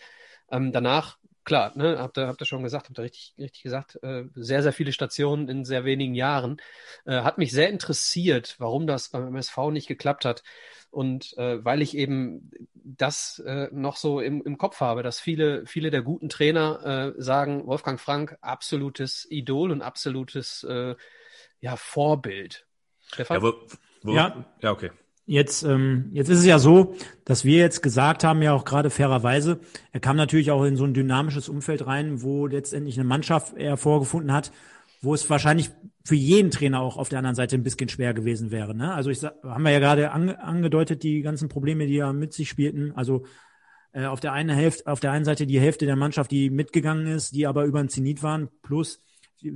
Ähm, 0.50 0.72
danach 0.72 1.18
klar, 1.44 1.72
ne, 1.76 1.98
habt 2.00 2.18
ihr, 2.18 2.28
habt 2.28 2.42
ihr 2.42 2.46
schon 2.46 2.64
gesagt, 2.64 2.88
habt 2.88 3.00
ihr 3.00 3.04
richtig, 3.04 3.34
richtig 3.38 3.64
gesagt, 3.64 4.00
äh, 4.04 4.26
sehr, 4.36 4.64
sehr 4.64 4.74
viele 4.74 4.92
Stationen 4.92 5.48
in 5.50 5.66
sehr 5.66 5.86
wenigen 5.86 6.14
Jahren. 6.14 6.62
Äh, 7.06 7.22
hat 7.22 7.38
mich 7.38 7.52
sehr 7.52 7.70
interessiert, 7.70 8.56
warum 8.60 8.88
das 8.88 9.10
beim 9.10 9.28
MSV 9.28 9.58
nicht 9.72 9.88
geklappt 9.88 10.26
hat. 10.26 10.44
Und 10.92 11.38
äh, 11.38 11.64
weil 11.64 11.82
ich 11.82 11.96
eben 11.96 12.52
das 12.74 13.40
äh, 13.46 13.70
noch 13.72 13.96
so 13.96 14.20
im, 14.20 14.42
im 14.44 14.58
Kopf 14.58 14.82
habe, 14.82 15.04
dass 15.04 15.20
viele, 15.20 15.66
viele 15.66 15.90
der 15.90 16.02
guten 16.02 16.28
Trainer 16.28 17.14
äh, 17.18 17.22
sagen, 17.22 17.66
Wolfgang 17.66 18.00
Frank, 18.00 18.38
absolutes 18.42 19.26
Idol 19.30 19.72
und 19.72 19.82
absolutes 19.82 20.64
äh, 20.64 20.96
ja, 21.62 21.76
Vorbild. 21.78 22.66
Stefan? 23.08 23.38
Ja, 23.38 23.44
wo, 23.44 23.54
wo, 24.04 24.14
ja. 24.14 24.46
ja, 24.62 24.72
okay. 24.72 24.92
Jetzt, 25.32 25.64
ähm, 25.64 26.10
jetzt 26.12 26.28
ist 26.28 26.40
es 26.40 26.46
ja 26.46 26.60
so, 26.60 26.94
dass 27.24 27.46
wir 27.46 27.58
jetzt 27.58 27.82
gesagt 27.82 28.26
haben, 28.26 28.42
ja 28.42 28.52
auch 28.52 28.66
gerade 28.66 28.90
fairerweise, 28.90 29.62
er 29.94 30.02
kam 30.02 30.18
natürlich 30.18 30.52
auch 30.52 30.66
in 30.66 30.76
so 30.76 30.84
ein 30.84 30.94
dynamisches 30.94 31.48
Umfeld 31.48 31.88
rein, 31.88 32.22
wo 32.22 32.48
letztendlich 32.48 33.00
eine 33.00 33.08
Mannschaft 33.08 33.56
er 33.56 33.78
vorgefunden 33.78 34.34
hat, 34.34 34.52
wo 35.02 35.14
es 35.14 35.30
wahrscheinlich 35.30 35.70
für 36.04 36.16
jeden 36.16 36.52
Trainer 36.52 36.82
auch 36.82 36.98
auf 36.98 37.08
der 37.08 37.20
anderen 37.20 37.38
Seite 37.38 37.56
ein 37.56 37.64
bisschen 37.64 37.88
schwer 37.88 38.14
gewesen 38.14 38.52
wäre. 38.52 38.76
Ne? 38.76 38.94
Also 38.94 39.10
ich 39.10 39.24
haben 39.24 39.64
wir 39.64 39.72
ja 39.72 39.80
gerade 39.80 40.12
ange, 40.12 40.44
angedeutet, 40.44 41.02
die 41.02 41.22
ganzen 41.22 41.48
Probleme, 41.48 41.88
die 41.88 42.00
er 42.00 42.12
mit 42.12 42.34
sich 42.34 42.50
spielten. 42.50 42.92
Also 42.94 43.24
äh, 43.94 44.08
auf 44.08 44.20
der 44.20 44.34
einen 44.34 44.50
Hälfte, 44.50 44.86
auf 44.92 45.00
der 45.00 45.14
einen 45.14 45.24
Seite 45.24 45.48
die 45.48 45.62
Hälfte 45.62 45.86
der 45.86 45.96
Mannschaft, 45.96 46.30
die 46.32 46.50
mitgegangen 46.50 47.08
ist, 47.08 47.34
die 47.34 47.48
aber 47.48 47.64
über 47.64 47.82
den 47.82 47.88
Zenit 47.88 48.22
waren, 48.22 48.50
plus 48.64 49.02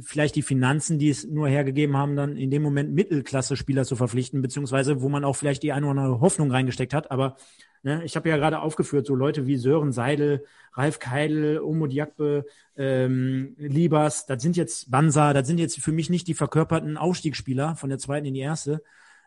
vielleicht 0.02 0.36
die 0.36 0.42
Finanzen, 0.42 1.00
die 1.00 1.10
es 1.10 1.26
nur 1.28 1.48
hergegeben 1.48 1.98
haben, 1.98 2.16
dann 2.16 2.38
in 2.38 2.52
dem 2.52 2.62
Moment 2.62 2.94
Mittelklasse-Spieler 2.94 3.86
zu 3.86 3.96
verpflichten, 3.96 4.42
beziehungsweise 4.42 5.02
wo 5.02 5.10
man 5.10 5.24
auch 5.24 5.36
vielleicht 5.36 5.64
die 5.64 5.72
eine 5.72 5.86
oder 5.88 6.02
andere 6.02 6.22
Hoffnung 6.22 6.52
reingesteckt 6.52 6.94
hat. 6.94 7.12
Aber 7.12 7.38
ne, 7.84 8.04
ich 8.04 8.16
habe 8.16 8.30
ja 8.30 8.38
gerade 8.38 8.60
aufgeführt, 8.60 9.06
so 9.06 9.16
Leute 9.16 9.48
wie 9.48 9.58
Sören 9.58 9.92
Seidel, 9.92 10.44
Ralf 10.74 11.00
Keidel, 11.00 11.60
Omo 11.60 11.88
Diakbe, 11.88 12.46
ähm, 12.76 13.56
Liebers, 13.58 14.26
das 14.26 14.42
sind 14.42 14.58
jetzt 14.58 14.92
Bansa, 14.92 15.34
das 15.34 15.48
sind 15.48 15.60
jetzt 15.60 15.80
für 15.80 15.92
mich 15.92 16.10
nicht 16.10 16.28
die 16.28 16.34
verkörperten 16.34 16.98
Aufstiegsspieler 16.98 17.76
von 17.76 17.90
der 17.90 18.00
zweiten 18.00 18.26
in 18.26 18.34
die 18.34 18.42
erste. 18.42 18.82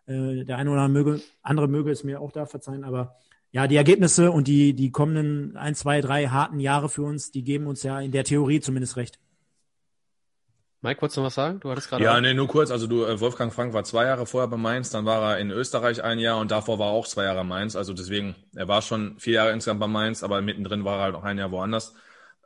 Äh, 0.06 0.44
der 0.44 0.58
eine 0.58 0.70
oder 0.70 0.82
andere 0.82 1.04
möge, 1.04 1.22
andere 1.42 1.68
möge 1.68 1.90
es 1.90 2.04
mir 2.04 2.20
auch 2.20 2.32
da 2.32 2.46
verzeihen, 2.46 2.84
aber 2.84 3.16
ja, 3.50 3.66
die 3.66 3.76
Ergebnisse 3.76 4.30
und 4.30 4.46
die, 4.46 4.74
die 4.74 4.90
kommenden 4.90 5.56
ein, 5.56 5.74
zwei, 5.74 6.00
drei 6.00 6.26
harten 6.26 6.60
Jahre 6.60 6.88
für 6.88 7.02
uns, 7.02 7.30
die 7.30 7.44
geben 7.44 7.66
uns 7.66 7.82
ja 7.82 8.00
in 8.00 8.12
der 8.12 8.24
Theorie 8.24 8.60
zumindest 8.60 8.96
recht. 8.96 9.18
Mike, 10.80 11.02
wolltest 11.02 11.16
du 11.16 11.22
was 11.22 11.34
sagen? 11.34 11.58
Du 11.58 11.70
hattest 11.70 11.88
gerade. 11.88 12.04
Ja, 12.04 12.16
auch... 12.16 12.20
nee, 12.20 12.34
nur 12.34 12.46
kurz. 12.46 12.70
Also 12.70 12.86
du, 12.86 13.04
äh, 13.04 13.18
Wolfgang 13.20 13.52
Frank 13.52 13.72
war 13.72 13.82
zwei 13.82 14.04
Jahre 14.04 14.26
vorher 14.26 14.48
bei 14.48 14.56
Mainz, 14.56 14.90
dann 14.90 15.04
war 15.04 15.32
er 15.32 15.38
in 15.38 15.50
Österreich 15.50 16.04
ein 16.04 16.20
Jahr 16.20 16.38
und 16.38 16.50
davor 16.50 16.78
war 16.78 16.88
er 16.88 16.92
auch 16.92 17.06
zwei 17.06 17.24
Jahre 17.24 17.44
Mainz. 17.44 17.74
Also 17.74 17.94
deswegen, 17.94 18.36
er 18.54 18.68
war 18.68 18.80
schon 18.80 19.18
vier 19.18 19.34
Jahre 19.34 19.52
insgesamt 19.52 19.80
bei 19.80 19.88
Mainz, 19.88 20.22
aber 20.22 20.40
mittendrin 20.40 20.84
war 20.84 20.98
er 20.98 21.02
halt 21.02 21.14
noch 21.14 21.24
ein 21.24 21.38
Jahr 21.38 21.50
woanders. 21.50 21.94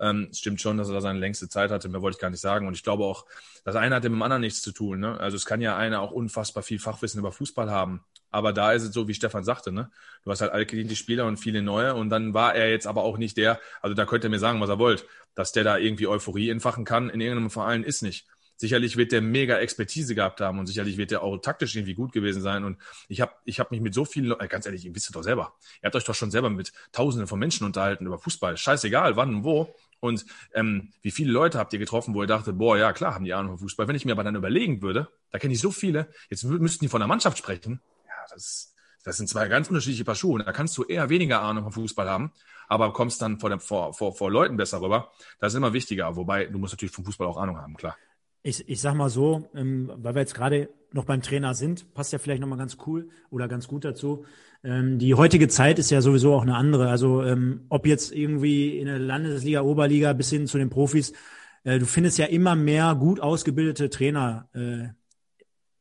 Ähm, 0.01 0.29
es 0.31 0.39
stimmt 0.39 0.61
schon, 0.61 0.79
dass 0.79 0.89
er 0.89 0.95
da 0.95 1.01
seine 1.03 1.19
längste 1.19 1.49
Zeit 1.49 1.71
hatte, 1.71 1.89
mehr 1.91 2.01
wollte 2.01 2.17
ich 2.17 2.21
gar 2.21 2.31
nicht 2.31 2.41
sagen. 2.41 2.67
Und 2.67 2.75
ich 2.75 2.83
glaube 2.83 3.05
auch, 3.05 3.27
das 3.65 3.77
eine 3.77 3.95
hat 3.95 4.03
mit 4.03 4.13
dem 4.13 4.23
anderen 4.23 4.41
nichts 4.41 4.63
zu 4.63 4.73
tun. 4.73 5.01
Ne? 5.01 5.21
Also 5.21 5.37
es 5.37 5.45
kann 5.45 5.61
ja 5.61 5.77
einer 5.77 6.01
auch 6.01 6.11
unfassbar 6.11 6.63
viel 6.63 6.79
Fachwissen 6.79 7.21
über 7.21 7.33
Fußball 7.33 7.71
haben. 7.71 8.03
Aber 8.33 8.53
da 8.53 8.73
ist 8.73 8.83
es 8.83 8.93
so, 8.93 9.07
wie 9.07 9.15
Stefan 9.15 9.45
sagte, 9.45 9.71
ne? 9.71 9.91
Du 10.25 10.31
hast 10.31 10.41
halt 10.41 10.53
allgediente 10.53 10.97
Spieler 10.97 11.27
und 11.27 11.37
viele 11.37 11.63
neue 11.63 11.95
und 11.95 12.11
dann 12.11 12.35
war 12.35 12.55
er 12.55 12.71
jetzt 12.71 12.87
aber 12.87 13.05
auch 13.05 13.19
nicht 13.19 13.37
der, 13.37 13.61
also 13.81 13.95
da 13.95 14.07
könnt 14.07 14.25
ihr 14.25 14.31
mir 14.31 14.39
sagen, 14.39 14.61
was 14.61 14.71
er 14.71 14.79
wollt, 14.79 15.07
dass 15.35 15.53
der 15.53 15.65
da 15.65 15.79
irgendwie 15.79 16.07
Euphorie 16.07 16.51
entfachen 16.51 16.85
kann 16.85 17.11
in 17.11 17.21
irgendeinem 17.21 17.51
Verein 17.51 17.85
ist 17.85 18.03
nicht. 18.03 18.27
Sicherlich 18.57 18.97
wird 18.97 19.11
der 19.11 19.23
mega 19.23 19.59
Expertise 19.59 20.15
gehabt 20.15 20.41
haben 20.41 20.59
und 20.61 20.67
sicherlich 20.67 20.97
wird 20.97 21.11
der 21.11 21.23
auch 21.23 21.37
taktisch 21.39 21.75
irgendwie 21.75 21.95
gut 21.95 22.13
gewesen 22.13 22.43
sein. 22.43 22.63
Und 22.63 22.79
ich 23.09 23.21
habe 23.21 23.33
ich 23.45 23.59
hab 23.59 23.73
mich 23.73 23.81
mit 23.81 23.93
so 23.93 24.05
vielen, 24.05 24.39
äh, 24.39 24.47
ganz 24.47 24.67
ehrlich, 24.67 24.85
ihr 24.85 24.95
wisst 24.95 25.07
es 25.07 25.13
doch 25.13 25.25
selber. 25.25 25.55
Ihr 25.83 25.87
habt 25.87 25.97
euch 25.97 26.05
doch 26.05 26.15
schon 26.15 26.31
selber 26.31 26.49
mit 26.49 26.73
Tausenden 26.93 27.27
von 27.27 27.41
Menschen 27.41 27.67
unterhalten 27.67 28.07
über 28.07 28.19
Fußball. 28.19 28.57
Scheißegal, 28.57 29.17
wann 29.17 29.35
und 29.35 29.45
wo. 29.45 29.75
Und 29.99 30.25
ähm, 30.55 30.93
wie 31.03 31.11
viele 31.11 31.33
Leute 31.33 31.59
habt 31.59 31.73
ihr 31.73 31.81
getroffen, 31.81 32.15
wo 32.15 32.23
ihr 32.23 32.29
dachtet, 32.29 32.57
boah, 32.57 32.77
ja 32.77 32.93
klar, 32.93 33.15
haben 33.15 33.25
die 33.25 33.35
Ahnung 33.35 33.53
von 33.53 33.67
Fußball. 33.67 33.89
Wenn 33.89 33.97
ich 33.97 34.05
mir 34.05 34.13
aber 34.13 34.23
dann 34.25 34.37
überlegen 34.37 34.81
würde, 34.81 35.09
da 35.31 35.41
kenne 35.41 35.55
ich 35.55 35.61
so 35.61 35.73
viele, 35.73 36.09
jetzt 36.31 36.45
müssten 36.45 36.85
die 36.85 36.89
von 36.89 37.01
der 37.01 37.09
Mannschaft 37.09 37.39
sprechen. 37.39 37.81
Das, 38.31 38.75
das 39.05 39.17
sind 39.17 39.29
zwei 39.29 39.49
ganz 39.49 39.69
unterschiedliche 39.69 40.05
Paar 40.05 40.15
Schuhe. 40.15 40.43
Da 40.45 40.53
kannst 40.53 40.77
du 40.79 40.85
eher 40.85 41.09
weniger 41.09 41.43
Ahnung 41.43 41.65
vom 41.65 41.73
Fußball 41.73 42.09
haben, 42.09 42.33
aber 42.69 42.93
kommst 42.93 43.23
dann 43.23 43.39
vor, 43.39 43.51
dem, 43.51 43.61
vor, 43.61 43.95
vor, 43.95 44.15
vor 44.15 44.31
Leuten 44.31 44.57
besser 44.57 44.81
rüber. 44.81 45.11
Das 45.41 45.53
ist 45.53 45.57
immer 45.57 45.73
wichtiger. 45.73 46.17
Wobei, 46.17 46.47
du 46.47 46.59
musst 46.59 46.73
natürlich 46.75 46.95
vom 46.95 47.05
Fußball 47.05 47.27
auch 47.27 47.37
Ahnung 47.37 47.59
haben, 47.59 47.77
klar 47.77 47.97
ich, 48.43 48.69
ich 48.69 48.81
sag 48.81 48.95
mal 48.95 49.09
so, 49.09 49.49
ähm, 49.55 49.91
weil 49.97 50.15
wir 50.15 50.21
jetzt 50.21 50.35
gerade 50.35 50.69
noch 50.93 51.05
beim 51.05 51.23
Trainer 51.23 51.55
sind, 51.55 51.95
passt 51.95 52.13
ja 52.13 52.19
vielleicht 52.19 52.41
nochmal 52.41 52.59
ganz 52.59 52.77
cool 52.87 53.09
oder 53.31 53.49
ganz 53.49 53.69
gut 53.69 53.85
dazu. 53.85 54.25
Ähm, 54.65 54.99
die 54.99 55.15
heutige 55.15 55.49
Zeit 55.49 55.79
ist 55.79 55.91
ja 55.91 56.03
sowieso 56.03 56.35
auch 56.35 56.43
eine 56.43 56.57
andere. 56.57 56.89
Also 56.89 57.23
ähm, 57.23 57.65
ob 57.69 57.87
jetzt 57.87 58.13
irgendwie 58.13 58.79
in 58.79 58.87
der 58.87 58.99
Landesliga, 58.99 59.63
Oberliga 59.63 60.13
bis 60.13 60.31
hin 60.31 60.47
zu 60.47 60.59
den 60.59 60.71
Profis, 60.71 61.13
äh, 61.65 61.79
du 61.79 61.87
findest 61.87 62.19
ja 62.19 62.27
immer 62.27 62.55
mehr 62.57 62.95
gut 62.95 63.21
ausgebildete 63.21 63.91
Trainer 63.91 64.49
äh, 64.55 64.89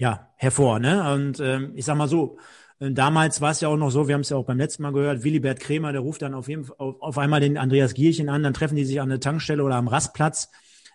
ja 0.01 0.31
hervor. 0.35 0.79
Ne? 0.79 1.13
Und 1.13 1.39
ähm, 1.39 1.73
ich 1.75 1.85
sag 1.85 1.95
mal 1.95 2.07
so, 2.07 2.37
äh, 2.79 2.91
Damals 2.91 3.39
war 3.39 3.51
es 3.51 3.61
ja 3.61 3.67
auch 3.69 3.77
noch 3.77 3.91
so, 3.91 4.07
wir 4.07 4.15
haben 4.15 4.21
es 4.21 4.29
ja 4.29 4.37
auch 4.37 4.45
beim 4.45 4.57
letzten 4.57 4.81
Mal 4.81 4.91
gehört, 4.91 5.23
Willibert 5.23 5.59
Krämer, 5.59 5.91
der 5.91 6.01
ruft 6.01 6.23
dann 6.23 6.33
auf, 6.33 6.49
jeden, 6.49 6.67
auf, 6.77 6.99
auf 6.99 7.17
einmal 7.19 7.39
den 7.39 7.57
Andreas 7.57 7.93
Gierchen 7.93 8.27
an, 8.27 8.41
dann 8.41 8.55
treffen 8.55 8.75
die 8.75 8.83
sich 8.83 8.99
an 8.99 9.09
der 9.09 9.19
Tankstelle 9.19 9.63
oder 9.63 9.75
am 9.75 9.87
Rastplatz 9.87 10.49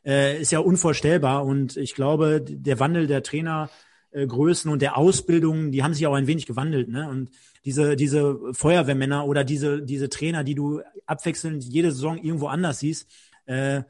äh, 0.05 0.41
ist 0.41 0.51
ja 0.51 0.59
unvorstellbar. 0.59 1.45
Und 1.45 1.77
ich 1.77 1.95
glaube, 1.95 2.43
der 2.43 2.81
Wandel 2.81 3.07
der 3.07 3.23
Trainergrößen 3.23 4.71
und 4.71 4.83
der 4.83 4.97
Ausbildung, 4.97 5.71
die 5.71 5.85
haben 5.85 5.95
sich 5.95 6.07
auch 6.09 6.15
ein 6.15 6.27
wenig 6.27 6.47
gewandelt. 6.47 6.89
Ne? 6.89 7.09
Und 7.09 7.31
diese, 7.65 7.95
diese 7.95 8.41
Feuerwehrmänner 8.53 9.25
oder 9.25 9.45
diese, 9.45 9.83
diese 9.83 10.09
Trainer, 10.09 10.43
die 10.43 10.57
du 10.57 10.81
abwechselnd 11.07 11.63
jede 11.63 11.93
Saison 11.93 12.19
irgendwo 12.19 12.49
anders 12.49 12.81
siehst, 12.81 13.09
äh, 13.47 13.83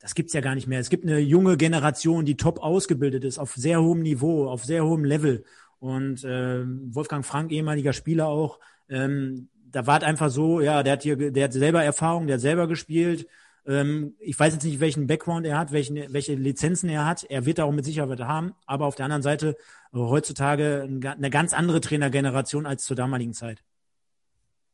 das 0.00 0.14
gibt's 0.14 0.32
ja 0.32 0.40
gar 0.40 0.54
nicht 0.54 0.66
mehr. 0.66 0.80
Es 0.80 0.90
gibt 0.90 1.04
eine 1.04 1.18
junge 1.18 1.56
Generation, 1.56 2.24
die 2.24 2.36
top 2.36 2.60
ausgebildet 2.60 3.24
ist, 3.24 3.38
auf 3.38 3.54
sehr 3.54 3.82
hohem 3.82 4.00
Niveau, 4.00 4.48
auf 4.48 4.64
sehr 4.64 4.84
hohem 4.84 5.04
Level. 5.04 5.44
Und 5.80 6.24
äh, 6.24 6.64
Wolfgang 6.64 7.24
Frank, 7.24 7.52
ehemaliger 7.52 7.92
Spieler 7.92 8.28
auch, 8.28 8.58
ähm, 8.88 9.48
da 9.70 9.86
war 9.86 9.98
es 9.98 10.04
einfach 10.04 10.30
so, 10.30 10.60
ja, 10.60 10.82
der 10.82 10.94
hat 10.94 11.02
hier, 11.02 11.30
der 11.30 11.44
hat 11.44 11.52
selber 11.52 11.82
Erfahrung, 11.82 12.26
der 12.26 12.34
hat 12.34 12.40
selber 12.40 12.66
gespielt, 12.68 13.26
ähm, 13.68 14.14
ich 14.18 14.38
weiß 14.40 14.54
jetzt 14.54 14.64
nicht, 14.64 14.80
welchen 14.80 15.06
Background 15.06 15.46
er 15.46 15.58
hat, 15.58 15.72
welchen, 15.72 16.12
welche 16.12 16.34
Lizenzen 16.34 16.88
er 16.88 17.04
hat. 17.04 17.24
Er 17.24 17.44
wird 17.44 17.58
da 17.58 17.64
auch 17.64 17.72
mit 17.72 17.84
Sicherheit 17.84 18.20
haben. 18.20 18.54
Aber 18.66 18.86
auf 18.86 18.94
der 18.94 19.04
anderen 19.04 19.22
Seite 19.22 19.56
äh, 19.92 19.98
heutzutage 19.98 20.88
eine 20.88 21.30
ganz 21.30 21.52
andere 21.52 21.80
Trainergeneration 21.82 22.64
als 22.64 22.84
zur 22.84 22.96
damaligen 22.96 23.34
Zeit. 23.34 23.62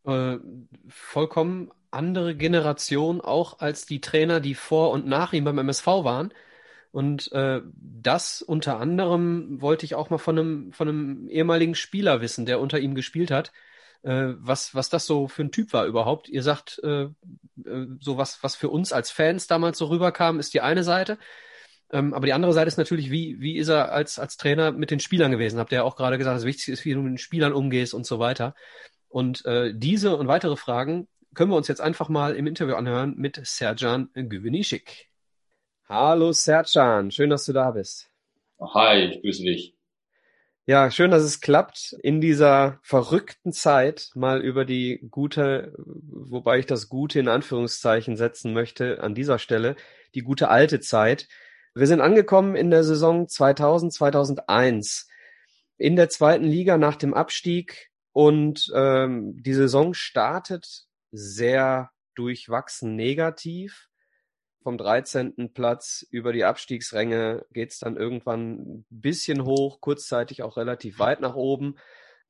Äh, 0.05 0.37
vollkommen 0.89 1.73
andere 1.95 2.35
Generation 2.37 3.21
auch 3.21 3.61
als 3.61 3.87
die 3.87 4.01
Trainer, 4.01 4.41
die 4.41 4.55
vor 4.55 4.91
und 4.91 5.07
nach 5.07 5.33
ihm 5.33 5.45
beim 5.45 5.59
MSV 5.59 5.87
waren. 5.87 6.33
Und 6.93 7.33
äh, 7.33 7.61
das 7.75 8.43
unter 8.43 8.79
anderem 8.79 9.61
wollte 9.61 9.85
ich 9.87 9.95
auch 9.95 10.11
mal 10.11 10.19
von 10.19 10.39
einem, 10.39 10.73
von 10.73 10.89
einem 10.89 11.29
ehemaligen 11.29 11.75
Spieler 11.75 12.21
wissen, 12.21 12.47
der 12.47 12.61
unter 12.61 12.79
ihm 12.79 12.95
gespielt 12.95 13.31
hat 13.31 13.53
äh, 14.05 14.35
was, 14.39 14.75
was 14.75 14.91
das 14.91 15.07
so 15.07 15.29
für 15.29 15.43
ein 15.43 15.51
Typ 15.51 15.73
war 15.73 15.87
überhaupt. 15.87 16.29
Ihr 16.29 16.43
sagt, 16.43 16.81
äh, 16.85 17.05
äh, 17.05 17.87
so 18.01 18.19
was, 18.19 18.43
was 18.43 18.55
für 18.55 18.69
uns 18.69 18.93
als 18.93 19.11
Fans 19.11 19.47
damals 19.47 19.79
so 19.79 19.87
rüberkam, 19.87 20.39
ist 20.41 20.55
die 20.55 20.61
eine 20.61 20.85
Seite. 20.85 21.19
Ähm, 21.91 22.15
aber 22.15 22.27
die 22.27 22.33
andere 22.33 22.53
Seite 22.53 22.69
ist 22.69 22.79
natürlich, 22.79 23.11
wie, 23.11 23.41
wie 23.41 23.57
ist 23.57 23.69
er 23.69 23.93
als, 23.93 24.19
als 24.19 24.37
Trainer 24.37 24.73
mit 24.73 24.91
den 24.91 25.01
Spielern 25.01 25.31
gewesen? 25.33 25.59
Habt 25.59 25.73
ihr 25.73 25.79
ja 25.79 25.85
auch 25.85 25.97
gerade 25.97 26.19
gesagt, 26.19 26.37
das 26.37 26.45
Wichtigste 26.45 26.73
ist, 26.73 26.85
wie 26.85 26.93
du 26.95 27.01
mit 27.01 27.13
den 27.13 27.19
Spielern 27.19 27.53
umgehst 27.53 27.95
und 27.95 28.07
so 28.07 28.19
weiter. 28.19 28.55
Und 29.09 29.45
äh, 29.47 29.73
diese 29.75 30.17
und 30.17 30.29
weitere 30.29 30.57
Fragen 30.57 31.09
können 31.35 31.51
wir 31.51 31.57
uns 31.57 31.69
jetzt 31.69 31.81
einfach 31.81 32.09
mal 32.09 32.37
im 32.37 32.47
Interview 32.47 32.75
anhören 32.75 33.15
mit 33.17 33.41
Serjan 33.45 34.09
Güvenişik. 34.15 35.09
Hallo 35.89 36.33
Serjan, 36.33 37.11
schön, 37.11 37.31
dass 37.31 37.45
du 37.45 37.53
da 37.53 37.73
bist. 37.73 38.09
Hi, 38.61 39.11
ich 39.11 39.23
grüße 39.23 39.43
dich. 39.43 39.75
Ja, 40.67 40.91
schön, 40.91 41.11
dass 41.11 41.23
es 41.23 41.43
klappt, 41.43 41.95
in 42.03 42.23
dieser 42.23 42.79
verrückten 42.83 43.53
Zeit 43.53 44.11
mal 44.15 44.41
über 44.41 44.65
die 44.65 45.07
gute, 45.11 45.75
wobei 45.77 46.59
ich 46.59 46.67
das 46.67 46.89
Gute 46.89 47.21
in 47.21 47.29
Anführungszeichen 47.29 48.17
setzen 48.17 48.55
möchte 48.55 49.03
an 49.03 49.15
dieser 49.15 49.39
Stelle, 49.39 49.77
die 50.15 50.23
gute 50.23 50.49
alte 50.49 50.81
Zeit. 50.81 51.29
Wir 51.75 51.87
sind 51.87 52.01
angekommen 52.01 52.57
in 52.57 52.71
der 52.71 52.83
Saison 52.83 53.29
2000, 53.29 53.93
2001 53.93 55.09
in 55.77 55.97
der 55.97 56.09
zweiten 56.09 56.45
Liga 56.45 56.79
nach 56.79 56.97
dem 56.97 57.13
Abstieg 57.13 57.91
und 58.13 58.73
ähm, 58.75 59.43
die 59.43 59.55
Saison 59.55 59.93
startet 59.93 60.87
sehr 61.15 61.91
durchwachsen 62.15 62.97
negativ 62.97 63.89
vom 64.63 64.79
13. 64.79 65.53
Platz 65.53 66.07
über 66.11 66.33
die 66.33 66.45
Abstiegsränge 66.45 67.47
geht's 67.53 67.79
dann 67.79 67.97
irgendwann 67.97 68.53
ein 68.55 68.87
bisschen 68.89 69.45
hoch, 69.45 69.81
kurzzeitig 69.81 70.43
auch 70.43 70.57
relativ 70.57 70.99
weit 70.99 71.21
nach 71.21 71.35
oben. 71.35 71.77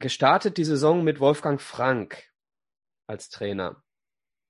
Gestartet 0.00 0.58
die 0.58 0.64
Saison 0.64 1.04
mit 1.04 1.20
Wolfgang 1.20 1.60
Frank 1.60 2.24
als 3.06 3.30
Trainer. 3.30 3.82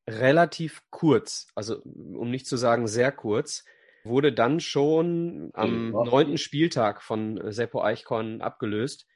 Relativ 0.09 0.83
kurz, 0.91 1.49
also 1.55 1.81
um 1.83 2.31
nicht 2.31 2.47
zu 2.47 2.57
sagen 2.57 2.89
sehr 2.89 3.13
kurz, 3.13 3.65
wurde 4.03 4.33
dann 4.33 4.61
schon 4.61 5.51
am 5.55 5.91
neunten 5.91 6.39
Spieltag 6.39 7.03
von 7.03 7.41
Seppo 7.53 7.83
Eichkorn 7.83 8.41
abgelöst. 8.41 9.07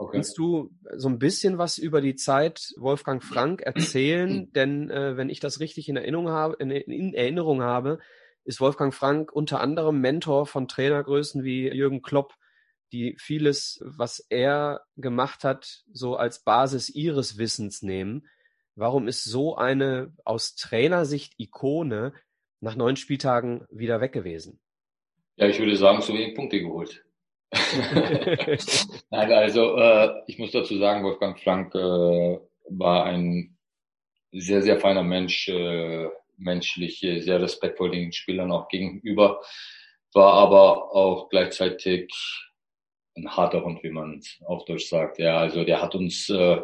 Okay. 0.00 0.12
Kannst 0.16 0.38
du 0.38 0.70
so 0.96 1.10
ein 1.10 1.18
bisschen 1.18 1.58
was 1.58 1.76
über 1.76 2.00
die 2.00 2.14
Zeit 2.14 2.72
Wolfgang 2.78 3.22
Frank 3.22 3.60
erzählen? 3.60 4.50
Denn 4.54 4.88
äh, 4.88 5.18
wenn 5.18 5.28
ich 5.28 5.40
das 5.40 5.60
richtig 5.60 5.90
in 5.90 5.96
Erinnerung 5.98 6.30
habe, 6.30 6.56
in, 6.58 6.70
in 6.70 7.12
Erinnerung 7.12 7.60
habe, 7.60 7.98
ist 8.44 8.62
Wolfgang 8.62 8.94
Frank 8.94 9.30
unter 9.30 9.60
anderem 9.60 10.00
Mentor 10.00 10.46
von 10.46 10.68
Trainergrößen 10.68 11.44
wie 11.44 11.68
Jürgen 11.68 12.00
Klopp, 12.00 12.32
die 12.92 13.14
vieles, 13.18 13.78
was 13.84 14.24
er 14.30 14.80
gemacht 14.96 15.44
hat, 15.44 15.84
so 15.92 16.16
als 16.16 16.44
Basis 16.44 16.88
ihres 16.88 17.36
Wissens 17.36 17.82
nehmen. 17.82 18.26
Warum 18.76 19.06
ist 19.06 19.24
so 19.24 19.56
eine 19.56 20.14
aus 20.24 20.54
Trainersicht 20.54 21.34
Ikone 21.36 22.14
nach 22.60 22.74
neun 22.74 22.96
Spieltagen 22.96 23.66
wieder 23.70 24.00
weg 24.00 24.12
gewesen? 24.12 24.60
Ja, 25.36 25.46
ich 25.46 25.58
würde 25.58 25.76
sagen, 25.76 26.00
zu 26.00 26.14
wenig 26.14 26.34
Punkte 26.34 26.58
geholt. 26.58 27.04
Nein, 29.10 29.32
also 29.32 29.76
äh, 29.76 30.22
ich 30.26 30.38
muss 30.38 30.52
dazu 30.52 30.78
sagen, 30.78 31.04
Wolfgang 31.04 31.38
Frank 31.40 31.74
äh, 31.74 32.38
war 32.68 33.04
ein 33.04 33.56
sehr, 34.32 34.62
sehr 34.62 34.78
feiner 34.78 35.02
Mensch, 35.02 35.48
äh, 35.48 36.08
menschlich 36.36 37.00
sehr 37.00 37.40
respektvoll 37.40 37.90
den 37.90 38.12
Spielern 38.12 38.52
auch 38.52 38.68
gegenüber, 38.68 39.40
war 40.14 40.34
aber 40.34 40.94
auch 40.94 41.28
gleichzeitig 41.28 42.12
ein 43.16 43.28
harter 43.28 43.64
Hund, 43.64 43.82
wie 43.82 43.90
man 43.90 44.20
auf 44.46 44.64
Deutsch 44.64 44.86
sagt. 44.86 45.18
Ja, 45.18 45.38
also 45.38 45.64
der 45.64 45.82
hat 45.82 45.94
uns, 45.94 46.28
äh, 46.30 46.60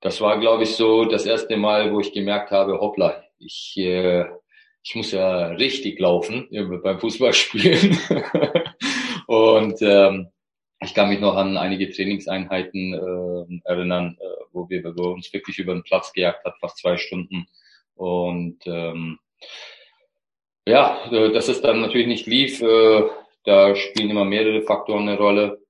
das 0.00 0.20
war 0.20 0.38
glaube 0.38 0.62
ich 0.62 0.76
so 0.76 1.04
das 1.04 1.26
erste 1.26 1.56
Mal, 1.56 1.92
wo 1.92 2.00
ich 2.00 2.12
gemerkt 2.12 2.52
habe, 2.52 2.78
hoppla, 2.80 3.24
ich, 3.38 3.74
äh, 3.76 4.24
ich 4.84 4.94
muss 4.94 5.10
ja 5.10 5.48
richtig 5.48 5.98
laufen 5.98 6.48
beim 6.82 7.00
Fußballspielen. 7.00 7.98
Und 9.26 9.80
ähm, 9.82 10.28
ich 10.80 10.94
kann 10.94 11.08
mich 11.08 11.20
noch 11.20 11.36
an 11.36 11.56
einige 11.56 11.90
Trainingseinheiten 11.90 12.94
äh, 12.94 13.68
erinnern, 13.68 14.16
äh, 14.20 14.44
wo 14.52 14.68
wir 14.68 14.84
wo 14.96 15.10
uns 15.10 15.32
wirklich 15.32 15.58
über 15.58 15.72
den 15.72 15.82
Platz 15.82 16.12
gejagt 16.12 16.44
hat, 16.44 16.58
fast 16.60 16.78
zwei 16.78 16.96
Stunden. 16.96 17.46
Und 17.94 18.58
ähm, 18.66 19.18
ja, 20.66 21.04
äh, 21.10 21.32
dass 21.32 21.48
es 21.48 21.60
dann 21.62 21.80
natürlich 21.80 22.06
nicht 22.06 22.26
lief, 22.26 22.60
äh, 22.60 23.02
da 23.44 23.74
spielen 23.74 24.10
immer 24.10 24.24
mehrere 24.24 24.62
Faktoren 24.62 25.08
eine 25.08 25.18
Rolle. 25.18 25.60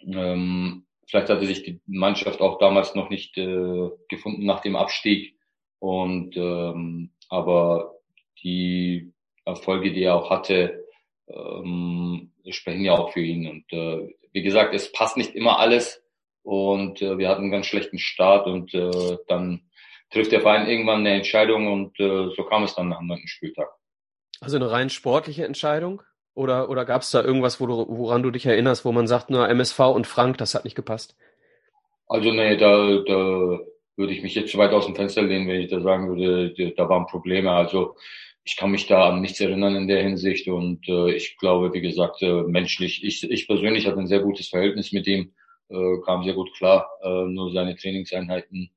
Ähm, 0.00 0.86
vielleicht 1.06 1.28
hatte 1.28 1.46
sich 1.46 1.62
die 1.62 1.80
Mannschaft 1.86 2.40
auch 2.40 2.58
damals 2.58 2.94
noch 2.94 3.10
nicht 3.10 3.36
äh, 3.36 3.90
gefunden 4.08 4.46
nach 4.46 4.60
dem 4.60 4.76
Abstieg. 4.76 5.36
Und 5.80 6.36
ähm, 6.36 7.10
aber 7.28 7.96
die 8.42 9.12
Erfolge, 9.44 9.92
die 9.92 10.04
er 10.04 10.14
auch 10.14 10.30
hatte, 10.30 10.84
ähm, 11.28 12.32
sprechen 12.50 12.84
ja 12.84 12.92
auch 12.92 13.12
für 13.12 13.20
ihn. 13.20 13.48
Und 13.48 13.72
äh, 13.72 14.14
wie 14.32 14.42
gesagt, 14.42 14.74
es 14.74 14.92
passt 14.92 15.16
nicht 15.16 15.34
immer 15.34 15.58
alles. 15.58 16.02
Und 16.42 17.00
äh, 17.00 17.16
wir 17.18 17.28
hatten 17.28 17.42
einen 17.42 17.50
ganz 17.50 17.66
schlechten 17.66 17.98
Start 17.98 18.46
und 18.46 18.74
äh, 18.74 19.16
dann 19.28 19.62
trifft 20.10 20.32
der 20.32 20.42
Verein 20.42 20.68
irgendwann 20.68 21.00
eine 21.00 21.14
Entscheidung 21.14 21.72
und 21.72 21.98
äh, 21.98 22.28
so 22.36 22.44
kam 22.44 22.64
es 22.64 22.74
dann 22.74 22.90
dem 22.90 23.06
neunten 23.06 23.28
Spieltag. 23.28 23.68
Also 24.40 24.56
eine 24.56 24.70
rein 24.70 24.90
sportliche 24.90 25.44
Entscheidung? 25.44 26.02
Oder, 26.34 26.68
oder 26.68 26.84
gab 26.84 27.02
es 27.02 27.10
da 27.12 27.22
irgendwas, 27.22 27.60
wo 27.60 27.66
du, 27.66 27.86
woran 27.88 28.22
du 28.22 28.30
dich 28.30 28.44
erinnerst, 28.44 28.84
wo 28.84 28.92
man 28.92 29.06
sagt, 29.06 29.30
nur 29.30 29.48
MSV 29.48 29.78
und 29.80 30.06
Frank, 30.06 30.36
das 30.38 30.54
hat 30.54 30.64
nicht 30.64 30.74
gepasst? 30.74 31.16
Also 32.08 32.32
nee, 32.32 32.56
da, 32.56 32.98
da 33.06 33.60
würde 33.96 34.12
ich 34.12 34.22
mich 34.22 34.34
jetzt 34.34 34.50
zu 34.50 34.58
weit 34.58 34.72
aus 34.72 34.86
dem 34.86 34.96
Fenster 34.96 35.22
lehnen, 35.22 35.48
wenn 35.48 35.60
ich 35.60 35.70
da 35.70 35.80
sagen 35.80 36.08
würde, 36.08 36.72
da 36.76 36.88
waren 36.88 37.06
Probleme. 37.06 37.52
Also 37.52 37.96
ich 38.44 38.56
kann 38.56 38.70
mich 38.70 38.86
da 38.86 39.08
an 39.08 39.20
nichts 39.20 39.40
erinnern 39.40 39.74
in 39.74 39.88
der 39.88 40.02
Hinsicht 40.02 40.48
und 40.48 40.86
äh, 40.88 41.12
ich 41.12 41.38
glaube, 41.38 41.72
wie 41.72 41.80
gesagt, 41.80 42.22
äh, 42.22 42.42
menschlich, 42.42 43.02
ich, 43.02 43.28
ich 43.28 43.46
persönlich 43.46 43.86
hatte 43.86 43.98
ein 43.98 44.06
sehr 44.06 44.20
gutes 44.20 44.48
Verhältnis 44.48 44.92
mit 44.92 45.06
ihm, 45.06 45.32
äh, 45.70 46.00
kam 46.04 46.24
sehr 46.24 46.34
gut 46.34 46.54
klar, 46.56 46.88
äh, 47.02 47.24
nur 47.24 47.52
seine 47.52 47.74
Trainingseinheiten 47.76 48.70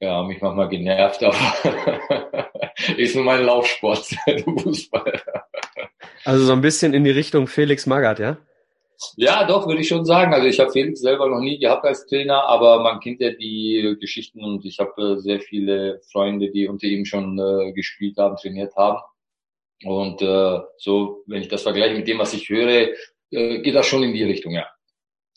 ja, 0.00 0.16
haben 0.16 0.28
mich 0.28 0.40
manchmal 0.40 0.68
genervt, 0.68 1.22
aber 1.22 2.50
ist 2.96 3.14
nur 3.14 3.24
mein 3.24 3.44
Laufsport, 3.44 4.04
Fußball. 4.62 5.22
Also 6.24 6.44
so 6.44 6.52
ein 6.52 6.60
bisschen 6.60 6.94
in 6.94 7.04
die 7.04 7.10
Richtung 7.10 7.46
Felix 7.46 7.86
Magath, 7.86 8.18
ja? 8.18 8.38
Ja, 9.16 9.44
doch, 9.44 9.66
würde 9.66 9.80
ich 9.80 9.88
schon 9.88 10.04
sagen. 10.04 10.32
Also 10.32 10.46
ich 10.46 10.58
habe 10.60 10.70
Felix 10.70 11.00
selber 11.00 11.28
noch 11.28 11.40
nie 11.40 11.58
gehabt 11.58 11.84
als 11.84 12.06
Trainer, 12.06 12.44
aber 12.44 12.82
man 12.82 13.00
kennt 13.00 13.20
ja 13.20 13.30
die 13.30 13.96
Geschichten 14.00 14.42
und 14.44 14.64
ich 14.64 14.78
habe 14.78 15.02
äh, 15.02 15.20
sehr 15.20 15.40
viele 15.40 16.00
Freunde, 16.10 16.50
die 16.50 16.68
unter 16.68 16.86
ihm 16.86 17.04
schon 17.04 17.38
äh, 17.38 17.72
gespielt 17.72 18.16
haben, 18.18 18.36
trainiert 18.36 18.74
haben. 18.76 19.00
Und 19.84 20.22
äh, 20.22 20.60
so, 20.78 21.22
wenn 21.26 21.42
ich 21.42 21.48
das 21.48 21.62
vergleiche 21.62 21.94
mit 21.94 22.06
dem, 22.06 22.18
was 22.18 22.34
ich 22.34 22.48
höre, 22.48 22.88
äh, 23.30 23.60
geht 23.60 23.74
das 23.74 23.86
schon 23.86 24.02
in 24.02 24.12
die 24.12 24.24
Richtung, 24.24 24.52
ja. 24.52 24.66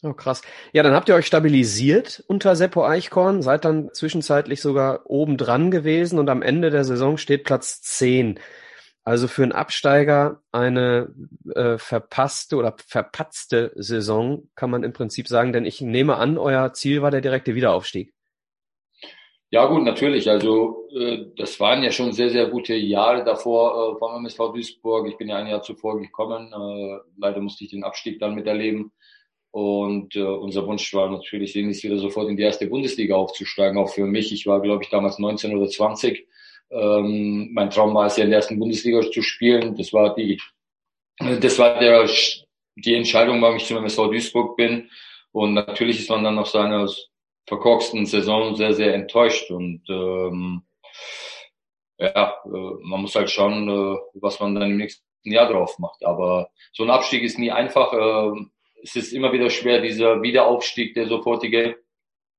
Oh, 0.03 0.13
krass. 0.13 0.41
Ja, 0.71 0.83
dann 0.83 0.93
habt 0.93 1.09
ihr 1.09 1.15
euch 1.15 1.25
stabilisiert 1.25 2.23
unter 2.27 2.55
Seppo 2.55 2.85
Eichkorn, 2.85 3.41
seid 3.41 3.65
dann 3.65 3.91
zwischenzeitlich 3.93 4.61
sogar 4.61 5.09
oben 5.09 5.37
dran 5.37 5.71
gewesen 5.71 6.19
und 6.19 6.29
am 6.29 6.41
Ende 6.41 6.69
der 6.69 6.83
Saison 6.83 7.17
steht 7.17 7.43
Platz 7.43 7.81
10. 7.81 8.39
Also 9.05 9.27
für 9.27 9.43
einen 9.43 9.51
Absteiger 9.51 10.41
eine 10.51 11.13
äh, 11.53 11.77
verpasste 11.77 12.55
oder 12.55 12.75
verpatzte 12.87 13.71
Saison, 13.75 14.49
kann 14.55 14.71
man 14.71 14.83
im 14.83 14.93
Prinzip 14.93 15.27
sagen, 15.27 15.53
denn 15.53 15.63
ich 15.63 15.79
nehme 15.79 16.15
an, 16.15 16.39
euer 16.39 16.73
Ziel 16.73 17.03
war 17.03 17.11
der 17.11 17.21
direkte 17.21 17.53
Wiederaufstieg. 17.53 18.15
Ja 19.51 19.67
gut, 19.67 19.83
natürlich. 19.83 20.27
Also 20.27 20.87
äh, 20.91 21.27
das 21.37 21.59
waren 21.59 21.83
ja 21.83 21.91
schon 21.91 22.13
sehr, 22.13 22.31
sehr 22.31 22.47
gute 22.47 22.73
Jahre 22.73 23.23
davor 23.23 23.95
äh, 23.95 23.99
vom 23.99 24.15
MSV 24.15 24.37
Duisburg. 24.53 25.07
Ich 25.07 25.17
bin 25.17 25.29
ja 25.29 25.37
ein 25.37 25.47
Jahr 25.47 25.61
zuvor 25.61 26.01
gekommen. 26.01 26.51
Äh, 26.51 26.97
leider 27.17 27.41
musste 27.41 27.63
ich 27.63 27.69
den 27.69 27.83
Abstieg 27.83 28.19
dann 28.19 28.33
miterleben. 28.33 28.91
Und 29.51 30.15
äh, 30.15 30.23
unser 30.23 30.65
Wunsch 30.65 30.91
war 30.95 31.11
natürlich, 31.11 31.55
ähnlich 31.55 31.83
wieder 31.83 31.99
sofort 31.99 32.27
in 32.27 32.37
die 32.37 32.43
erste 32.43 32.65
Bundesliga 32.65 33.15
aufzusteigen. 33.15 33.77
Auch 33.77 33.89
für 33.89 34.07
mich. 34.07 34.33
Ich 34.33 34.47
war, 34.47 34.61
glaube 34.61 34.83
ich, 34.83 34.89
damals 34.89 35.19
19 35.19 35.55
oder 35.55 35.69
20 35.69 36.27
ähm, 36.71 37.49
mein 37.53 37.69
Traum 37.69 37.93
war 37.93 38.07
es 38.07 38.17
ja 38.17 38.23
in 38.23 38.29
der 38.29 38.39
ersten 38.39 38.59
Bundesliga 38.59 39.01
zu 39.11 39.21
spielen. 39.21 39.75
Das 39.75 39.93
war 39.93 40.15
die, 40.15 40.41
das 41.19 41.59
war 41.59 41.79
der, 41.79 42.09
die 42.75 42.95
Entscheidung, 42.95 43.41
warum 43.41 43.57
ich 43.57 43.65
zum 43.65 43.77
MSV 43.77 43.97
Duisburg 43.97 44.57
bin. 44.57 44.89
Und 45.31 45.53
natürlich 45.53 45.99
ist 45.99 46.09
man 46.09 46.23
dann 46.23 46.35
nach 46.35 46.45
seiner 46.45 46.89
verkorksten 47.47 48.05
Saison 48.05 48.55
sehr, 48.55 48.73
sehr 48.73 48.93
enttäuscht. 48.93 49.51
Und 49.51 49.81
ähm, 49.89 50.63
ja, 51.97 52.35
äh, 52.45 52.49
man 52.81 53.01
muss 53.01 53.15
halt 53.15 53.29
schauen, 53.29 53.69
äh, 53.69 53.97
was 54.15 54.39
man 54.39 54.55
dann 54.55 54.71
im 54.71 54.77
nächsten 54.77 55.03
Jahr 55.23 55.51
drauf 55.51 55.77
macht. 55.79 56.03
Aber 56.05 56.49
so 56.73 56.83
ein 56.83 56.89
Abstieg 56.89 57.23
ist 57.23 57.39
nie 57.39 57.51
einfach. 57.51 57.93
Äh, 57.93 58.45
es 58.83 58.95
ist 58.95 59.13
immer 59.13 59.31
wieder 59.31 59.49
schwer, 59.49 59.81
dieser 59.81 60.21
Wiederaufstieg, 60.21 60.93
der 60.93 61.07
sofortige. 61.07 61.77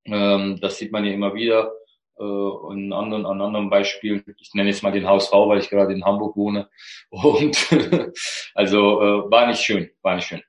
Ähm, 0.04 0.58
das 0.60 0.78
sieht 0.78 0.92
man 0.92 1.04
ja 1.04 1.12
immer 1.12 1.34
wieder 1.34 1.72
äh, 2.18 2.22
und 2.22 2.92
anderen, 2.92 3.26
an 3.26 3.40
anderen 3.40 3.70
Beispielen. 3.70 4.24
Ich 4.38 4.54
nenne 4.54 4.70
jetzt 4.70 4.82
mal 4.82 4.92
den 4.92 5.08
HSV, 5.08 5.32
weil 5.32 5.60
ich 5.60 5.70
gerade 5.70 5.92
in 5.92 6.04
Hamburg 6.04 6.36
wohne. 6.36 6.68
Und 7.10 7.56
also 8.54 9.00
äh, 9.00 9.30
war 9.30 9.46
nicht 9.46 9.60
schön, 9.60 9.90
war 10.02 10.16
nicht 10.16 10.28
schön. 10.28 10.42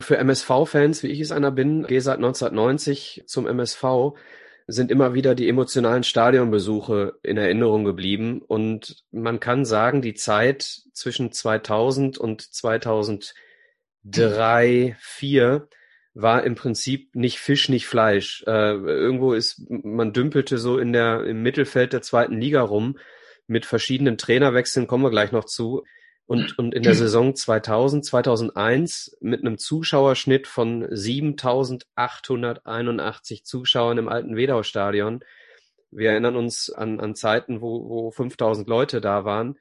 Für 0.00 0.18
MSV-Fans, 0.18 1.02
wie 1.02 1.08
ich 1.08 1.20
es 1.20 1.32
einer 1.32 1.52
bin, 1.52 1.86
gehe 1.86 2.00
seit 2.00 2.16
1990 2.16 3.22
zum 3.26 3.46
MSV, 3.46 4.14
sind 4.66 4.90
immer 4.90 5.14
wieder 5.14 5.34
die 5.34 5.48
emotionalen 5.48 6.02
Stadionbesuche 6.02 7.18
in 7.22 7.36
Erinnerung 7.36 7.84
geblieben. 7.84 8.42
Und 8.42 9.04
man 9.10 9.38
kann 9.38 9.64
sagen, 9.64 10.02
die 10.02 10.14
Zeit 10.14 10.62
zwischen 10.92 11.32
2000 11.32 12.18
und 12.18 12.40
2003, 12.40 13.32
2004 14.04 15.68
war 16.14 16.44
im 16.44 16.54
Prinzip 16.54 17.14
nicht 17.14 17.38
Fisch, 17.38 17.68
nicht 17.68 17.86
Fleisch. 17.86 18.44
Äh, 18.46 18.74
irgendwo 18.74 19.32
ist, 19.32 19.62
man 19.68 20.12
dümpelte 20.12 20.58
so 20.58 20.78
in 20.78 20.92
der, 20.92 21.24
im 21.24 21.42
Mittelfeld 21.42 21.92
der 21.92 22.02
zweiten 22.02 22.40
Liga 22.40 22.62
rum. 22.62 22.98
Mit 23.46 23.66
verschiedenen 23.66 24.18
Trainerwechseln 24.18 24.86
kommen 24.86 25.04
wir 25.04 25.10
gleich 25.10 25.32
noch 25.32 25.46
zu. 25.46 25.84
und, 26.26 26.58
und 26.58 26.74
in 26.74 26.82
der 26.82 26.94
Saison 26.94 27.34
2000, 27.34 28.04
2001 28.04 29.16
mit 29.20 29.40
einem 29.40 29.58
Zuschauerschnitt 29.58 30.46
von 30.46 30.86
7881 30.90 33.44
Zuschauern 33.44 33.98
im 33.98 34.08
alten 34.08 34.36
Wedau-Stadion. 34.36 35.24
Wir 35.90 36.10
erinnern 36.10 36.36
uns 36.36 36.70
an, 36.70 37.00
an 37.00 37.14
Zeiten, 37.14 37.60
wo, 37.60 37.88
wo 37.88 38.10
5000 38.10 38.68
Leute 38.68 39.00
da 39.00 39.24
waren. 39.24 39.58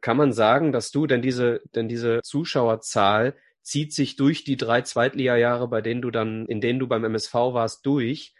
Kann 0.00 0.16
man 0.16 0.32
sagen, 0.32 0.72
dass 0.72 0.90
du, 0.90 1.06
denn 1.06 1.22
diese, 1.22 1.60
denn 1.74 1.88
diese 1.88 2.20
Zuschauerzahl 2.22 3.34
zieht 3.62 3.92
sich 3.92 4.16
durch 4.16 4.44
die 4.44 4.56
drei 4.56 4.82
Zweitliga-Jahre, 4.82 5.68
bei 5.68 5.80
denen 5.80 6.02
du 6.02 6.10
dann, 6.10 6.46
in 6.46 6.60
denen 6.60 6.78
du 6.78 6.86
beim 6.86 7.04
MSV 7.04 7.34
warst, 7.34 7.86
durch. 7.86 8.34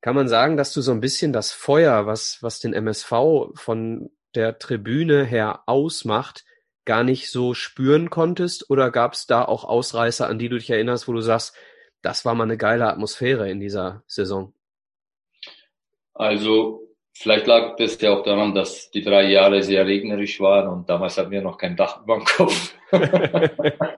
Kann 0.00 0.14
man 0.14 0.28
sagen, 0.28 0.56
dass 0.56 0.72
du 0.72 0.80
so 0.80 0.92
ein 0.92 1.00
bisschen 1.00 1.32
das 1.32 1.52
Feuer, 1.52 2.06
was, 2.06 2.42
was 2.42 2.60
den 2.60 2.72
MSV 2.72 3.12
von 3.54 4.10
der 4.34 4.58
Tribüne 4.58 5.24
her 5.24 5.62
ausmacht, 5.66 6.44
gar 6.84 7.04
nicht 7.04 7.30
so 7.30 7.54
spüren 7.54 8.10
konntest? 8.10 8.70
Oder 8.70 8.90
gab 8.90 9.14
es 9.14 9.26
da 9.26 9.44
auch 9.44 9.64
Ausreißer, 9.64 10.26
an 10.28 10.38
die 10.38 10.48
du 10.48 10.56
dich 10.56 10.70
erinnerst, 10.70 11.08
wo 11.08 11.12
du 11.12 11.20
sagst, 11.20 11.56
das 12.02 12.24
war 12.24 12.34
mal 12.34 12.44
eine 12.44 12.56
geile 12.56 12.86
Atmosphäre 12.86 13.50
in 13.50 13.60
dieser 13.60 14.02
Saison? 14.06 14.54
Also 16.14 16.88
vielleicht 17.12 17.46
lag 17.46 17.76
das 17.76 18.00
ja 18.00 18.12
auch 18.12 18.22
daran, 18.22 18.54
dass 18.54 18.90
die 18.90 19.02
drei 19.02 19.24
Jahre 19.30 19.62
sehr 19.62 19.86
regnerisch 19.86 20.40
waren 20.40 20.68
und 20.68 20.88
damals 20.88 21.18
hatten 21.18 21.30
wir 21.30 21.42
noch 21.42 21.58
kein 21.58 21.76
Dach 21.76 22.02
über 22.02 22.16
dem 22.16 22.24
Kopf. 22.24 22.74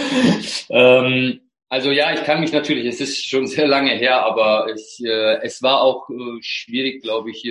ähm, 0.70 1.40
also 1.68 1.92
ja, 1.92 2.12
ich 2.12 2.24
kann 2.24 2.40
mich 2.40 2.52
natürlich, 2.52 2.84
es 2.86 3.00
ist 3.00 3.28
schon 3.28 3.46
sehr 3.46 3.68
lange 3.68 3.92
her, 3.92 4.24
aber 4.24 4.66
es, 4.72 5.00
äh, 5.04 5.38
es 5.42 5.62
war 5.62 5.82
auch 5.82 6.10
äh, 6.10 6.42
schwierig, 6.42 7.02
glaube 7.02 7.30
ich, 7.30 7.44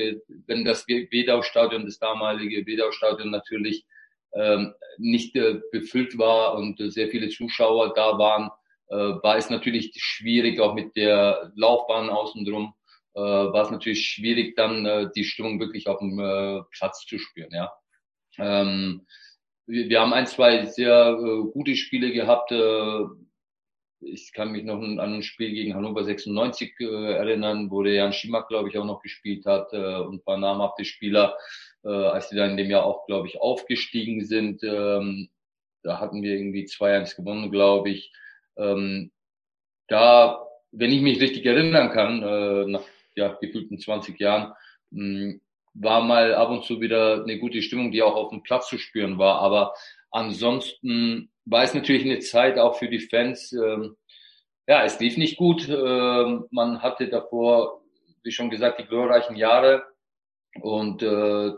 wenn 0.45 0.65
das 0.65 0.87
Wedau-Stadion, 0.87 1.85
das 1.85 1.99
damalige 1.99 2.65
Wedau-Stadion 2.65 3.31
natürlich 3.31 3.85
ähm, 4.33 4.73
nicht 4.97 5.35
äh, 5.35 5.61
befüllt 5.71 6.17
war 6.17 6.55
und 6.55 6.79
äh, 6.79 6.89
sehr 6.89 7.09
viele 7.09 7.29
Zuschauer 7.29 7.93
da 7.93 8.17
waren, 8.17 8.49
äh, 8.89 9.23
war 9.23 9.37
es 9.37 9.49
natürlich 9.49 9.91
schwierig, 9.95 10.59
auch 10.59 10.73
mit 10.73 10.95
der 10.95 11.51
Laufbahn 11.55 12.09
außenrum, 12.09 12.73
äh, 13.15 13.21
war 13.21 13.63
es 13.63 13.71
natürlich 13.71 14.05
schwierig, 14.05 14.55
dann 14.55 14.85
äh, 14.85 15.09
die 15.15 15.23
Stimmung 15.23 15.59
wirklich 15.59 15.87
auf 15.87 15.99
dem 15.99 16.19
äh, 16.19 16.61
Platz 16.77 17.05
zu 17.05 17.17
spüren. 17.17 17.51
Ja. 17.51 17.71
Ähm, 18.37 19.05
wir, 19.69 19.89
wir 19.89 20.01
haben 20.01 20.13
ein, 20.13 20.27
zwei 20.27 20.65
sehr 20.65 21.17
äh, 21.19 21.51
gute 21.51 21.75
Spiele 21.75 22.11
gehabt. 22.11 22.51
Äh, 22.51 23.05
ich 24.01 24.31
kann 24.33 24.51
mich 24.51 24.63
noch 24.63 24.81
an 24.81 24.99
ein 24.99 25.23
Spiel 25.23 25.51
gegen 25.51 25.75
Hannover 25.75 26.03
96 26.03 26.73
äh, 26.79 27.13
erinnern, 27.13 27.69
wo 27.69 27.83
der 27.83 27.93
Jan 27.93 28.13
Schimak, 28.13 28.47
glaube 28.47 28.69
ich, 28.69 28.77
auch 28.77 28.85
noch 28.85 29.01
gespielt 29.01 29.45
hat 29.45 29.73
äh, 29.73 29.95
und 29.97 30.25
paar 30.25 30.37
namhafte 30.37 30.85
Spieler 30.85 31.37
äh, 31.83 31.89
als 31.89 32.29
die 32.29 32.35
dann 32.35 32.51
in 32.51 32.57
dem 32.57 32.69
Jahr 32.69 32.85
auch, 32.85 33.05
glaube 33.05 33.27
ich, 33.27 33.39
aufgestiegen 33.39 34.25
sind. 34.25 34.63
Ähm, 34.63 35.29
da 35.83 35.99
hatten 35.99 36.21
wir 36.23 36.33
irgendwie 36.33 36.65
2-1 36.65 37.15
gewonnen, 37.15 37.51
glaube 37.51 37.89
ich. 37.89 38.11
Ähm, 38.57 39.11
da, 39.87 40.45
wenn 40.71 40.91
ich 40.91 41.01
mich 41.01 41.21
richtig 41.21 41.45
erinnern 41.45 41.91
kann, 41.91 42.23
äh, 42.23 42.65
nach 42.65 42.83
ja, 43.15 43.33
gefühlten 43.33 43.79
20 43.79 44.19
Jahren, 44.19 44.53
mh, 44.91 45.39
war 45.79 46.01
mal 46.01 46.35
ab 46.35 46.49
und 46.49 46.65
zu 46.65 46.81
wieder 46.81 47.23
eine 47.23 47.39
gute 47.39 47.61
Stimmung, 47.61 47.91
die 47.91 48.03
auch 48.03 48.15
auf 48.15 48.29
dem 48.29 48.43
Platz 48.43 48.67
zu 48.67 48.77
spüren 48.77 49.17
war. 49.17 49.39
Aber 49.39 49.73
ansonsten 50.11 51.31
war 51.45 51.63
es 51.63 51.73
natürlich 51.73 52.03
eine 52.03 52.19
Zeit 52.19 52.59
auch 52.59 52.77
für 52.77 52.89
die 52.89 52.99
Fans. 52.99 53.53
Ähm, 53.53 53.95
ja, 54.67 54.83
es 54.83 54.99
lief 54.99 55.17
nicht 55.17 55.37
gut. 55.37 55.67
Ähm, 55.69 56.45
man 56.51 56.81
hatte 56.81 57.07
davor, 57.07 57.81
wie 58.23 58.31
schon 58.31 58.49
gesagt, 58.49 58.79
die 58.79 58.85
glorreichen 58.85 59.35
Jahre. 59.35 59.83
Und 60.61 61.01
äh, 61.01 61.51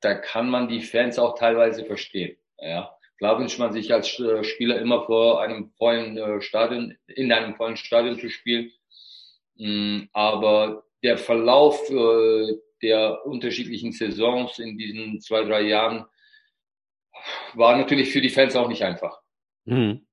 da 0.00 0.14
kann 0.14 0.50
man 0.50 0.68
die 0.68 0.82
Fans 0.82 1.18
auch 1.18 1.38
teilweise 1.38 1.84
verstehen. 1.84 2.36
Ja. 2.58 2.94
Klar 3.18 3.38
wünscht 3.38 3.58
man 3.58 3.72
sich 3.72 3.92
als 3.92 4.18
äh, 4.20 4.44
Spieler 4.44 4.80
immer 4.80 5.04
vor 5.06 5.40
einem 5.40 5.70
vollen 5.78 6.16
äh, 6.16 6.40
Stadion, 6.40 6.96
in 7.06 7.32
einem 7.32 7.54
vollen 7.56 7.76
Stadion 7.76 8.18
zu 8.18 8.28
spielen. 8.28 8.70
Mm, 9.56 10.02
aber 10.12 10.84
der 11.02 11.18
Verlauf 11.18 11.80
der 12.82 13.24
unterschiedlichen 13.26 13.92
Saisons 13.92 14.58
in 14.58 14.78
diesen 14.78 15.20
zwei, 15.20 15.42
drei 15.44 15.62
Jahren 15.62 16.06
war 17.54 17.76
natürlich 17.76 18.12
für 18.12 18.20
die 18.20 18.28
Fans 18.28 18.54
auch 18.56 18.68
nicht 18.68 18.82
einfach. 18.84 19.20
Mhm. 19.64 20.06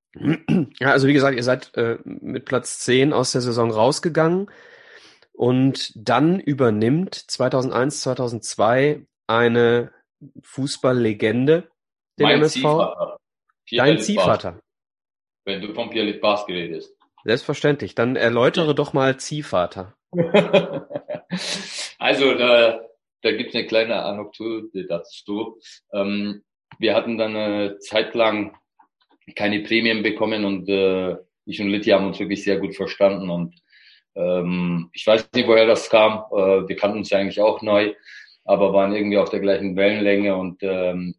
Ja, 0.80 0.92
also 0.92 1.08
wie 1.08 1.14
gesagt, 1.14 1.36
ihr 1.36 1.44
seid 1.44 1.72
mit 2.06 2.46
Platz 2.46 2.80
10 2.80 3.12
aus 3.12 3.34
der 3.34 3.42
Saison 3.42 3.70
rausgegangen 3.70 4.50
und 5.34 5.92
dann 5.96 6.40
übernimmt 6.40 7.16
2001, 7.16 8.02
2002 8.02 9.06
eine 9.28 9.92
Fußballlegende, 10.42 11.70
den 12.18 12.24
mein 12.24 12.38
MSV. 12.38 12.54
Ziehvater. 12.54 13.20
Dein 13.72 14.00
Ziehvater. 14.00 14.60
Wenn 15.44 15.62
du 15.62 15.74
von 15.74 15.90
Pierre 15.90 16.08
Litbas 16.08 16.48
redest. 16.48 16.96
Selbstverständlich. 17.26 17.96
Dann 17.96 18.16
erläutere 18.16 18.74
doch 18.74 18.94
mal 18.94 19.18
Ziehvater. 19.18 19.96
also 22.00 22.34
da, 22.36 22.82
da 23.22 23.32
gibt 23.32 23.50
es 23.50 23.56
eine 23.56 23.68
kleine 23.68 24.04
Anekdote 24.04 24.86
dazu. 24.86 25.60
Ähm, 25.94 26.44
wir 26.80 26.96
hatten 26.96 27.18
dann 27.18 27.36
eine 27.36 27.80
Zeit 27.80 28.14
lang 28.16 28.56
keine 29.36 29.62
Prämien 29.62 30.04
bekommen 30.04 30.46
und 30.46 30.70
äh, 30.70 31.16
ich 31.46 31.62
und 31.62 31.70
Litti 31.70 31.90
haben 31.92 32.08
uns 32.08 32.20
wirklich 32.20 32.44
sehr 32.44 32.60
gut 32.60 32.76
verstanden 32.76 33.30
und 33.30 33.56
ähm, 34.16 34.90
ich 34.94 35.06
weiß 35.06 35.30
nicht, 35.34 35.48
woher 35.48 35.68
das 35.68 35.90
kam. 35.90 36.26
Äh, 36.32 36.68
wir 36.68 36.76
kannten 36.76 37.00
uns 37.00 37.10
ja 37.10 37.20
eigentlich 37.20 37.42
auch 37.42 37.62
neu 37.62 37.94
aber 38.46 38.74
waren 38.74 38.96
irgendwie 38.96 39.18
auf 39.18 39.30
der 39.30 39.40
gleichen 39.40 39.76
Wellenlänge 39.76 40.36
und 40.36 40.62
ähm, 40.62 41.16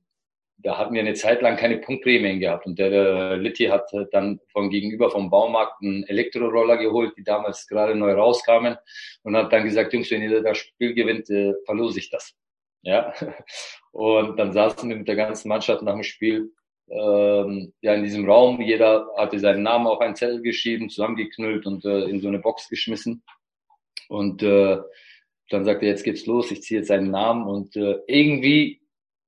da 0.66 0.76
hatten 0.78 0.94
wir 0.94 1.00
eine 1.00 1.14
Zeit 1.14 1.42
lang 1.42 1.56
keine 1.56 1.78
Punktprämien 1.78 2.40
gehabt 2.40 2.66
und 2.66 2.76
der, 2.76 2.90
der 2.90 3.36
Litti 3.36 3.66
hat 3.66 3.88
dann 4.10 4.40
von 4.50 4.68
gegenüber 4.68 5.12
vom 5.12 5.30
Baumarkt 5.30 5.80
einen 5.80 6.02
Elektroroller 6.02 6.76
geholt, 6.76 7.16
die 7.16 7.22
damals 7.22 7.68
gerade 7.68 7.94
neu 7.94 8.14
rauskamen 8.14 8.76
und 9.22 9.36
hat 9.36 9.52
dann 9.52 9.62
gesagt, 9.62 9.92
Jungs, 9.92 10.10
wenn 10.10 10.22
ihr 10.22 10.42
das 10.42 10.58
Spiel 10.58 10.92
gewinnt, 10.92 11.30
äh, 11.30 11.54
verlose 11.66 12.00
ich 12.00 12.10
das. 12.10 12.34
Ja, 12.82 13.12
und 13.92 14.36
dann 14.40 14.52
saßen 14.52 14.88
wir 14.88 14.96
mit 14.96 15.06
der 15.06 15.14
ganzen 15.14 15.48
Mannschaft 15.48 15.82
nach 15.82 15.94
dem 15.94 16.02
Spiel 16.02 16.50
ähm, 16.88 17.72
ja 17.80 17.94
in 17.94 18.02
diesem 18.02 18.28
Raum. 18.28 18.60
Jeder 18.60 19.06
hatte 19.16 19.38
seinen 19.38 19.62
Namen 19.62 19.86
auf 19.86 20.00
einen 20.00 20.16
Zettel 20.16 20.42
geschrieben, 20.42 20.90
zusammengeknüllt 20.90 21.64
und 21.66 21.84
äh, 21.84 22.06
in 22.06 22.20
so 22.20 22.26
eine 22.26 22.40
Box 22.40 22.68
geschmissen. 22.68 23.22
Und 24.08 24.42
äh, 24.42 24.78
dann 25.48 25.64
sagt 25.64 25.84
er, 25.84 25.90
jetzt 25.90 26.02
geht's 26.02 26.26
los, 26.26 26.50
ich 26.50 26.62
ziehe 26.62 26.80
jetzt 26.80 26.88
seinen 26.88 27.12
Namen 27.12 27.46
und 27.46 27.76
äh, 27.76 28.00
irgendwie 28.08 28.80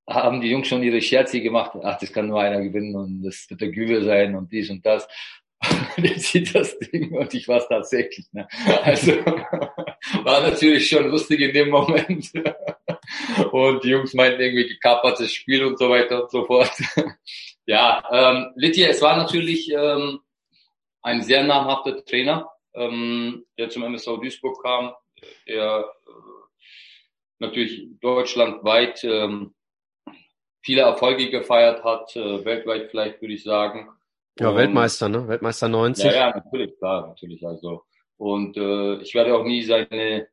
haben 0.09 0.41
die 0.41 0.49
Jungs 0.49 0.69
schon 0.69 0.83
ihre 0.83 1.01
Scherze 1.01 1.41
gemacht. 1.41 1.73
Ach, 1.83 1.99
das 1.99 2.13
kann 2.13 2.29
nur 2.29 2.41
einer 2.41 2.63
gewinnen 2.63 2.97
und 2.97 3.23
das 3.23 3.49
wird 3.51 3.61
der 3.61 3.71
Güwe 3.71 4.03
sein 4.05 4.35
und 4.35 4.51
dies 4.51 4.71
und 4.71 4.85
das. 4.85 5.07
der 5.97 6.17
zieht 6.17 6.55
das 6.55 6.79
Ding 6.79 7.13
und 7.17 7.35
ich 7.35 7.49
war 7.49 7.59
es 7.59 7.69
tatsächlich. 7.69 8.27
Ne? 8.33 8.49
Also 8.83 9.13
war 10.23 10.41
natürlich 10.41 10.89
schon 10.89 11.11
lustig 11.11 11.41
in 11.41 11.53
dem 11.53 11.71
Moment. 11.71 12.31
und 13.53 13.85
die 13.85 13.91
Jungs 13.91 14.15
meinten 14.15 14.41
irgendwie 14.41 14.69
gekapertes 14.69 15.33
Spiel 15.33 15.65
und 15.65 15.79
so 15.79 15.91
weiter 15.91 16.23
und 16.23 16.31
so 16.31 16.45
fort. 16.45 16.73
ja, 17.67 18.03
ähm, 18.11 18.53
Litti, 18.55 18.85
es 18.85 19.03
war 19.03 19.17
natürlich 19.17 19.71
ähm, 19.73 20.21
ein 21.03 21.23
sehr 21.23 21.43
namhafter 21.45 22.05
Trainer, 22.05 22.49
ähm, 22.75 23.45
der 23.59 23.69
zum 23.69 23.83
MSV 23.83 24.21
Duisburg 24.21 24.63
kam, 24.63 24.93
der 25.49 25.85
äh, 26.07 26.11
natürlich 27.41 27.89
deutschlandweit 28.01 29.03
ähm, 29.05 29.55
viele 30.69 30.83
Erfolge 30.83 31.31
gefeiert 31.31 31.83
hat, 31.83 32.15
äh, 32.15 32.45
weltweit 32.45 32.91
vielleicht 32.91 33.23
würde 33.23 33.33
ich 33.33 33.43
sagen. 33.43 33.89
Ja, 34.39 34.51
und, 34.51 34.57
Weltmeister, 34.57 35.09
ne? 35.09 35.27
Weltmeister 35.27 35.67
90. 35.67 36.05
Ja, 36.05 36.13
ja, 36.13 36.35
natürlich, 36.35 36.77
klar, 36.77 37.07
natürlich. 37.07 37.47
Also 37.47 37.85
und 38.19 38.55
äh, 38.59 39.01
ich 39.01 39.15
werde 39.15 39.35
auch 39.35 39.45
nie 39.45 39.63
seine, 39.63 40.29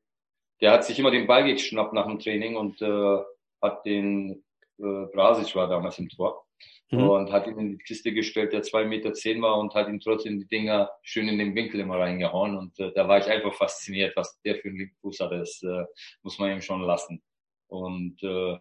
der 0.60 0.71
hat 0.74 0.84
sich 0.84 1.00
immer 1.00 1.12
den 1.12 1.26
Ball 1.26 1.45
geschnappt 1.45 1.93
nach 1.93 2.06
dem 2.06 2.19
Training 2.19 2.58
und 2.58 2.82
äh, 2.82 3.17
hat 3.62 3.86
den 3.86 4.43
äh, 4.78 5.06
Brasic 5.13 5.56
war 5.56 5.69
damals 5.69 6.00
im 6.00 6.10
Tor 6.10 6.45
mhm. 6.91 7.10
und 7.10 7.32
hat 7.32 7.48
ihn 7.48 7.58
in 7.58 7.78
die 7.78 7.78
Kiste 7.78 8.12
gestellt, 8.12 8.52
der 8.52 8.63
zwei 8.63 8.84
Meter 8.84 9.13
zehn 9.13 9.41
war 9.41 9.58
und 9.58 9.74
hat 9.74 9.88
ihm 9.88 10.02
trotzdem 10.02 10.38
die 10.38 10.48
Dinger 10.48 10.91
schön 11.02 11.30
in 11.30 11.38
den 11.38 11.56
Winkel 11.56 11.80
immer 11.80 11.98
reingehauen. 11.98 12.58
Und 12.58 12.78
äh, 12.78 12.91
da 12.93 13.08
war 13.08 13.19
ich 13.19 13.28
einfach 13.28 13.54
fasziniert, 13.54 14.17
was 14.17 14.38
der 14.41 14.56
für 14.56 14.67
einen 14.67 14.80
linken 14.80 14.98
Fuß 15.00 15.21
hat. 15.21 15.32
Das 15.32 15.63
äh, 15.63 15.86
muss 16.24 16.39
man 16.39 16.52
ihm 16.52 16.62
schon 16.62 16.82
lassen. 16.82 17.24
Und 17.67 18.21
äh, 18.21 18.58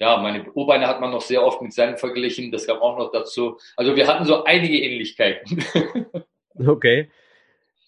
ja, 0.00 0.16
meine 0.16 0.50
O-Beine 0.54 0.86
hat 0.86 1.00
man 1.00 1.10
noch 1.10 1.20
sehr 1.20 1.44
oft 1.44 1.60
mit 1.60 1.74
seinen 1.74 1.98
verglichen. 1.98 2.50
Das 2.50 2.66
kam 2.66 2.78
auch 2.78 2.98
noch 2.98 3.12
dazu. 3.12 3.58
Also 3.76 3.94
wir 3.96 4.08
hatten 4.08 4.24
so 4.24 4.44
einige 4.44 4.78
Ähnlichkeiten. 4.78 5.62
okay. 6.66 7.10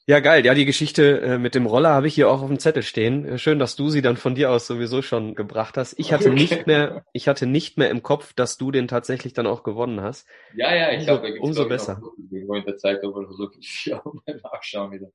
Ja, 0.06 0.20
geil. 0.20 0.44
Ja, 0.44 0.52
die 0.52 0.66
Geschichte 0.66 1.20
äh, 1.20 1.38
mit 1.38 1.54
dem 1.54 1.64
Roller 1.64 1.90
habe 1.90 2.08
ich 2.08 2.14
hier 2.14 2.28
auch 2.28 2.42
auf 2.42 2.48
dem 2.48 2.58
Zettel 2.58 2.82
stehen. 2.82 3.24
Äh, 3.24 3.38
schön, 3.38 3.58
dass 3.58 3.76
du 3.76 3.88
sie 3.88 4.02
dann 4.02 4.18
von 4.18 4.34
dir 4.34 4.50
aus 4.50 4.66
sowieso 4.66 5.00
schon 5.00 5.34
gebracht 5.34 5.78
hast. 5.78 5.98
Ich 5.98 6.12
hatte 6.12 6.28
okay. 6.28 6.34
nicht 6.34 6.66
mehr, 6.66 7.06
ich 7.14 7.28
hatte 7.28 7.46
nicht 7.46 7.78
mehr 7.78 7.88
im 7.88 8.02
Kopf, 8.02 8.34
dass 8.34 8.58
du 8.58 8.70
den 8.70 8.88
tatsächlich 8.88 9.32
dann 9.32 9.46
auch 9.46 9.62
gewonnen 9.62 10.02
hast. 10.02 10.26
Ja, 10.54 10.74
ja, 10.74 10.92
ich 10.92 11.04
glaube, 11.04 11.32
umso 11.40 11.66
besser. 11.66 12.02
In 12.30 12.64
der 12.66 12.76
Zeit, 12.76 13.02
aber 13.04 13.26
so, 13.32 13.48
ja, 13.84 14.02
mal 14.04 14.40
nachschauen 14.42 14.92
wieder. 14.92 15.06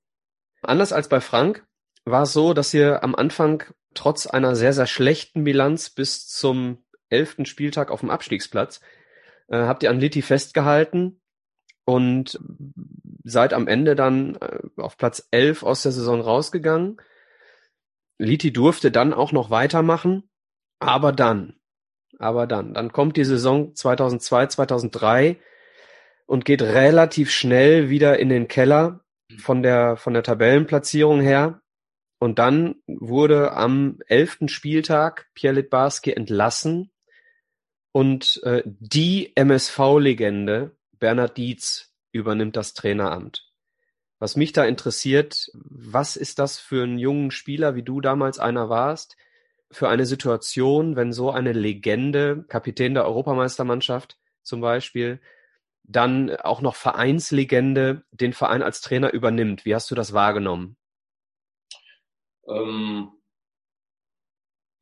Anders 0.63 0.93
als 0.93 1.09
bei 1.09 1.21
Frank 1.21 1.63
war 2.05 2.23
es 2.23 2.33
so, 2.33 2.53
dass 2.53 2.73
ihr 2.73 3.03
am 3.03 3.13
Anfang 3.13 3.65
trotz 3.93 4.25
einer 4.25 4.55
sehr, 4.55 4.73
sehr 4.73 4.87
schlechten 4.87 5.43
Bilanz 5.43 5.89
bis 5.89 6.27
zum 6.27 6.83
elften 7.09 7.45
Spieltag 7.45 7.91
auf 7.91 8.01
dem 8.01 8.09
Abstiegsplatz 8.09 8.81
äh, 9.47 9.57
habt 9.57 9.83
ihr 9.83 9.89
an 9.89 9.99
Litti 9.99 10.21
festgehalten 10.21 11.21
und 11.85 12.39
seid 13.23 13.53
am 13.53 13.67
Ende 13.67 13.95
dann 13.95 14.35
äh, 14.35 14.59
auf 14.77 14.97
Platz 14.97 15.27
11 15.31 15.63
aus 15.63 15.83
der 15.83 15.91
Saison 15.91 16.21
rausgegangen. 16.21 16.97
Liti 18.17 18.51
durfte 18.51 18.91
dann 18.91 19.13
auch 19.13 19.31
noch 19.31 19.49
weitermachen, 19.49 20.29
aber 20.79 21.11
dann, 21.11 21.55
aber 22.19 22.47
dann, 22.47 22.73
dann 22.73 22.91
kommt 22.91 23.15
die 23.15 23.25
Saison 23.25 23.75
2002, 23.75 24.47
2003 24.47 25.37
und 26.25 26.45
geht 26.45 26.61
relativ 26.61 27.31
schnell 27.31 27.89
wieder 27.89 28.19
in 28.19 28.29
den 28.29 28.47
Keller 28.47 29.01
von 29.37 29.63
der, 29.63 29.97
von 29.97 30.13
der 30.13 30.23
Tabellenplatzierung 30.23 31.21
her. 31.21 31.61
Und 32.19 32.39
dann 32.39 32.75
wurde 32.87 33.53
am 33.53 33.99
elften 34.07 34.49
Spieltag 34.49 35.29
Pierre 35.35 35.55
Litbarski 35.55 36.11
entlassen 36.11 36.91
und 37.91 38.41
äh, 38.43 38.63
die 38.65 39.35
MSV-Legende 39.35 40.75
Bernhard 40.99 41.37
Dietz 41.37 41.93
übernimmt 42.11 42.55
das 42.55 42.73
Traineramt. 42.73 43.51
Was 44.19 44.35
mich 44.35 44.51
da 44.51 44.65
interessiert, 44.65 45.51
was 45.53 46.15
ist 46.15 46.39
das 46.39 46.57
für 46.57 46.83
einen 46.83 46.97
jungen 46.97 47.31
Spieler, 47.31 47.75
wie 47.75 47.83
du 47.83 48.01
damals 48.01 48.39
einer 48.39 48.69
warst, 48.69 49.15
für 49.69 49.89
eine 49.89 50.05
Situation, 50.05 50.95
wenn 50.95 51.13
so 51.13 51.29
eine 51.29 51.51
Legende, 51.51 52.45
Kapitän 52.47 52.93
der 52.93 53.05
Europameistermannschaft 53.05 54.17
zum 54.41 54.61
Beispiel, 54.61 55.19
dann 55.83 56.35
auch 56.37 56.61
noch 56.61 56.75
Vereinslegende 56.75 58.03
den 58.11 58.33
Verein 58.33 58.63
als 58.63 58.81
Trainer 58.81 59.13
übernimmt. 59.13 59.65
Wie 59.65 59.75
hast 59.75 59.91
du 59.91 59.95
das 59.95 60.13
wahrgenommen? 60.13 60.77
Ähm, 62.47 63.11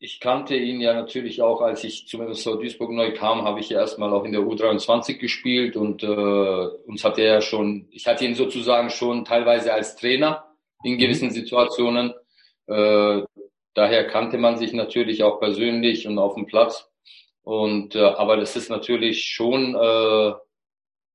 ich 0.06 0.20
kannte 0.20 0.56
ihn 0.56 0.82
ja 0.82 0.94
natürlich 0.94 1.42
auch, 1.42 1.62
als 1.62 1.84
ich 1.84 2.08
zum 2.08 2.22
MSV 2.22 2.46
Duisburg 2.60 2.92
neu 2.92 3.14
kam, 3.14 3.42
habe 3.42 3.60
ich 3.60 3.70
ja 3.70 3.80
erstmal 3.80 4.14
auch 4.14 4.24
in 4.24 4.34
der 4.34 4.42
U23 4.42 5.18
gespielt 5.18 5.76
und 5.76 6.04
äh, 6.04 6.08
uns 6.08 7.04
hat 7.04 7.18
er 7.18 7.26
ja 7.26 7.42
schon, 7.42 7.88
ich 7.90 8.06
hatte 8.06 8.24
ihn 8.24 8.36
sozusagen 8.36 8.92
schon 8.92 9.26
teilweise 9.26 9.74
als 9.74 9.96
Trainer 9.96 10.46
in 10.84 10.94
mhm. 10.94 10.98
gewissen 11.00 11.32
Situationen. 11.32 12.14
Äh, 12.68 13.24
daher 13.74 14.08
kannte 14.08 14.38
man 14.38 14.58
sich 14.58 14.74
natürlich 14.74 15.24
auch 15.24 15.40
persönlich 15.40 16.08
und 16.08 16.20
auf 16.20 16.36
dem 16.36 16.46
Platz. 16.46 16.88
Und 17.42 17.96
äh, 17.96 18.04
aber 18.04 18.38
das 18.38 18.56
ist 18.56 18.70
natürlich 18.70 19.24
schon 19.24 19.74
äh, 19.74 20.34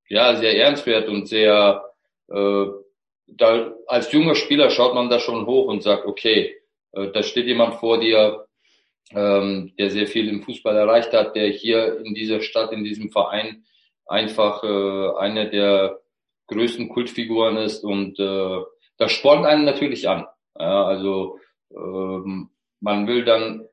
ja 0.09 0.35
sehr 0.35 0.59
ernstwert 0.59 1.09
und 1.09 1.29
sehr 1.29 1.85
äh, 2.29 2.67
da 3.29 3.73
als 3.87 4.11
junger 4.11 4.35
Spieler 4.35 4.69
schaut 4.71 4.95
man 4.95 5.09
da 5.09 5.21
schon 5.21 5.47
hoch 5.47 5.67
und 5.67 5.85
sagt, 5.85 6.07
okay, 6.07 6.57
äh, 6.93 7.13
da 7.13 7.23
steht 7.23 7.47
jemand 7.47 7.77
vor 7.77 8.01
dir, 8.01 8.47
ähm, 9.13 9.73
der 9.79 9.91
sehr 9.91 10.07
viel 10.07 10.29
im 10.29 10.43
Fußball 10.43 10.77
erreicht 10.77 11.13
hat, 11.13 11.35
der 11.37 11.49
hier 11.49 11.99
in 12.05 12.15
dieser 12.15 12.41
Stadt, 12.41 12.73
in 12.73 12.85
diesem 12.85 13.11
Verein 13.11 13.65
einfach 14.07 14.63
äh, 14.65 15.19
eine 15.19 15.51
der 15.51 16.01
größten 16.49 16.89
Kultfiguren 16.89 17.57
ist 17.57 17.85
und 17.85 18.19
äh, 18.19 18.59
das 18.99 19.13
spornt 19.13 19.47
einen 19.47 19.65
natürlich 19.65 20.09
an. 20.09 20.27
Ja, 20.59 20.85
also 20.85 21.39
ähm, 21.75 22.51
man 22.81 23.07
will 23.07 23.25
dann 23.25 23.67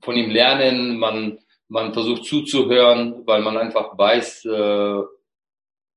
von 0.00 0.16
ihm 0.16 0.30
lernen, 0.30 0.98
man 0.98 1.38
man 1.68 1.92
versucht 1.92 2.24
zuzuhören, 2.24 3.26
weil 3.26 3.42
man 3.42 3.56
einfach 3.56 3.96
weiß, 3.96 4.44
äh, 4.44 5.02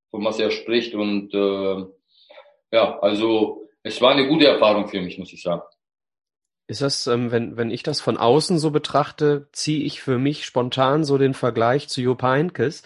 von 0.10 0.26
was 0.26 0.40
er 0.40 0.52
spricht 0.52 0.96
und 0.96 1.34
äh, 1.34 1.86
ja, 2.72 3.00
also 3.00 3.68
es 3.84 4.02
war 4.02 4.12
eine 4.12 4.28
gute 4.28 4.48
Erfahrung 4.48 4.88
für 4.88 5.02
mich, 5.02 5.18
muss 5.18 5.34
ich 5.34 5.42
sagen. 5.42 5.62
Ist 6.68 6.82
das, 6.82 7.08
ähm, 7.08 7.32
wenn, 7.32 7.56
wenn 7.56 7.72
ich 7.72 7.82
das 7.82 8.02
von 8.02 8.18
außen 8.18 8.60
so 8.60 8.72
betrachte, 8.72 9.48
ziehe 9.54 9.86
ich 9.86 10.02
für 10.02 10.18
mich 10.18 10.46
spontan 10.46 11.06
so 11.06 11.18
den 11.18 11.34
Vergleich 11.34 11.88
zu 11.88 12.02
Jupp 12.02 12.22
Heynckes. 12.22 12.84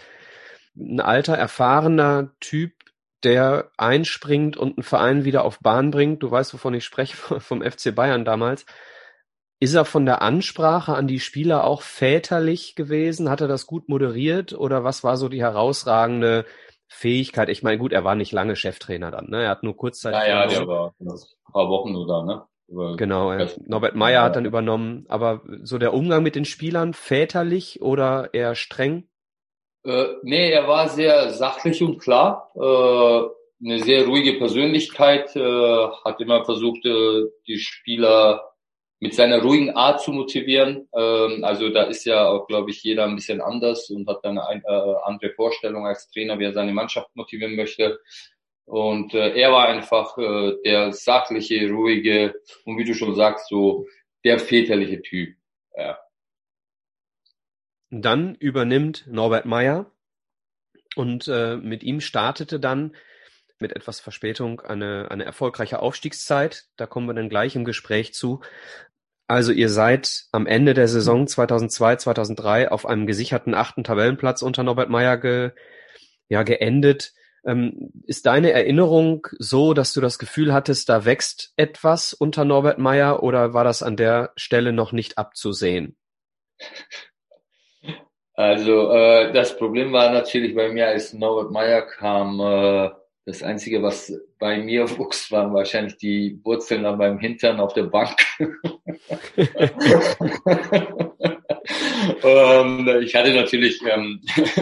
Ein 0.76 1.02
alter, 1.02 1.36
erfahrener 1.36 2.32
Typ, 2.40 2.74
der 3.24 3.72
einspringt 3.78 4.56
und 4.56 4.78
einen 4.78 4.84
Verein 4.84 5.26
wieder 5.26 5.44
auf 5.44 5.60
Bahn 5.60 5.90
bringt. 5.90 6.22
Du 6.22 6.30
weißt, 6.30 6.54
wovon 6.54 6.76
ich 6.76 6.86
spreche, 6.86 7.18
vom 7.40 7.64
FC 7.64 7.94
Bayern 7.94 8.24
damals. 8.24 8.66
Ist 9.60 9.74
er 9.74 9.86
von 9.86 10.06
der 10.06 10.22
Ansprache 10.22 10.94
an 10.94 11.08
die 11.08 11.20
Spieler 11.20 11.64
auch 11.64 11.82
väterlich 11.82 12.76
gewesen? 12.76 13.30
Hat 13.30 13.42
er 13.42 13.48
das 13.48 13.66
gut 13.66 13.90
moderiert 13.90 14.54
oder 14.54 14.84
was 14.84 15.04
war 15.04 15.18
so 15.18 15.28
die 15.28 15.42
herausragende 15.42 16.46
Fähigkeit? 16.88 17.50
Ich 17.50 17.62
meine, 17.62 17.78
gut, 17.78 17.94
er 17.94 18.04
war 18.04 18.16
nicht 18.16 18.32
lange 18.32 18.56
Cheftrainer 18.56 19.12
dann, 19.12 19.30
ne? 19.30 19.44
Er 19.44 19.50
hat 19.50 19.64
nur 19.64 19.78
kurzzeitig. 19.78 20.20
Ja, 20.20 20.28
ja, 20.28 20.48
der 20.48 20.68
war 20.68 20.96
ein 21.00 21.08
paar 21.52 21.70
Wochen 21.70 21.92
nur 21.92 22.08
da, 22.08 22.24
ne? 22.24 22.44
Genau, 22.98 23.34
ja. 23.34 23.48
Norbert 23.66 23.96
Meyer 23.96 24.24
hat 24.24 24.36
dann 24.36 24.46
übernommen. 24.46 25.06
Aber 25.10 25.42
so 25.64 25.78
der 25.78 25.94
Umgang 25.94 26.24
mit 26.24 26.36
den 26.36 26.46
Spielern, 26.46 26.94
väterlich 26.94 27.82
oder 27.82 28.30
eher 28.34 28.56
streng? 28.56 29.08
Äh, 29.84 30.06
nee, 30.24 30.52
er 30.52 30.68
war 30.68 30.90
sehr 30.90 31.32
sachlich 31.32 31.82
und 31.84 32.00
klar. 32.00 32.52
Äh, 32.56 33.64
eine 33.64 33.80
sehr 33.84 34.06
ruhige 34.06 34.34
Persönlichkeit, 34.34 35.36
äh, 35.36 35.88
hat 36.06 36.20
immer 36.22 36.46
versucht, 36.46 36.86
äh, 36.86 37.26
die 37.48 37.60
Spieler 37.60 38.52
mit 39.00 39.16
seiner 39.16 39.42
ruhigen 39.42 39.72
Art 39.72 40.02
zu 40.02 40.12
motivieren. 40.12 40.88
Ähm, 40.96 41.44
also 41.44 41.70
da 41.70 41.84
ist 41.84 42.06
ja 42.06 42.28
auch, 42.28 42.48
glaube 42.48 42.70
ich, 42.70 42.84
jeder 42.84 43.06
ein 43.06 43.16
bisschen 43.16 43.42
anders 43.42 43.90
und 43.90 44.08
hat 44.08 44.24
dann 44.24 44.38
eine 44.38 44.64
äh, 44.64 44.96
andere 45.04 45.32
Vorstellung 45.32 45.86
als 45.86 46.10
Trainer, 46.10 46.40
wie 46.40 46.46
er 46.46 46.54
seine 46.54 46.74
Mannschaft 46.74 47.10
motivieren 47.16 47.56
möchte. 47.56 48.00
Und 48.72 49.14
äh, 49.14 49.34
er 49.34 49.52
war 49.52 49.68
einfach 49.68 50.18
äh, 50.18 50.54
der 50.64 50.94
sachliche, 50.94 51.70
ruhige 51.70 52.34
und 52.64 52.78
wie 52.78 52.86
du 52.86 52.94
schon 52.94 53.16
sagst, 53.16 53.50
so 53.50 53.86
der 54.24 54.40
väterliche 54.40 55.02
Typ. 55.02 55.36
Ja. 55.76 56.00
Dann 57.90 58.36
übernimmt 58.36 59.04
Norbert 59.08 59.44
Meyer 59.44 59.92
und 60.96 61.28
äh, 61.28 61.58
mit 61.58 61.84
ihm 61.84 62.00
startete 62.00 62.62
dann 62.62 62.96
mit 63.60 63.76
etwas 63.76 64.00
Verspätung 64.00 64.62
eine, 64.62 65.12
eine 65.12 65.26
erfolgreiche 65.26 65.80
Aufstiegszeit. 65.80 66.68
Da 66.78 66.86
kommen 66.86 67.08
wir 67.08 67.14
dann 67.14 67.28
gleich 67.28 67.58
im 67.58 67.66
Gespräch 67.66 68.14
zu. 68.14 68.40
Also 69.28 69.52
ihr 69.52 69.68
seid 69.68 70.28
am 70.32 70.48
Ende 70.48 70.74
der 70.74 70.88
Saison 70.88 71.28
2002, 71.28 71.98
2003 71.98 72.72
auf 72.72 72.86
einem 72.86 73.06
gesicherten 73.06 73.54
achten 73.54 73.84
Tabellenplatz 73.84 74.42
unter 74.42 74.64
Norbert 74.64 74.90
Meyer 74.90 75.18
ge, 75.18 75.52
ja, 76.30 76.44
geendet. 76.44 77.12
Ähm, 77.44 77.92
ist 78.06 78.28
deine 78.28 78.52
Erinnerung 78.52 79.28
so, 79.40 79.74
dass 79.74 79.94
du 79.94 80.02
das 80.02 80.20
Gefühl 80.20 80.54
hattest, 80.54 80.90
da 80.90 81.06
wächst 81.06 81.54
etwas 81.58 82.14
unter 82.14 82.46
Norbert 82.46 82.78
Meyer 82.78 83.24
oder 83.24 83.54
war 83.54 83.64
das 83.64 83.82
an 83.82 83.98
der 83.98 84.32
Stelle 84.36 84.74
noch 84.74 84.92
nicht 84.92 85.18
abzusehen? 85.18 85.98
Also 88.34 88.92
äh, 88.92 89.34
das 89.34 89.58
Problem 89.58 89.92
war 89.92 90.12
natürlich 90.12 90.56
bei 90.56 90.70
mir, 90.70 90.88
als 90.88 91.14
Norbert 91.14 91.52
Meyer 91.52 91.82
kam, 91.82 92.40
äh, 92.40 92.90
das 93.26 93.44
Einzige, 93.44 93.84
was 93.84 94.14
bei 94.40 94.58
mir 94.58 94.90
wuchs, 94.98 95.32
waren 95.32 95.54
wahrscheinlich 95.54 95.98
die 95.98 96.40
Wurzeln 96.44 96.86
an 96.86 96.98
meinem 96.98 97.20
Hintern 97.20 97.60
auf 97.60 97.74
der 97.74 97.84
Bank. 97.84 98.16
ähm, 102.24 103.02
ich 103.02 103.16
hatte 103.16 103.34
natürlich 103.34 103.82
ähm, 103.86 104.22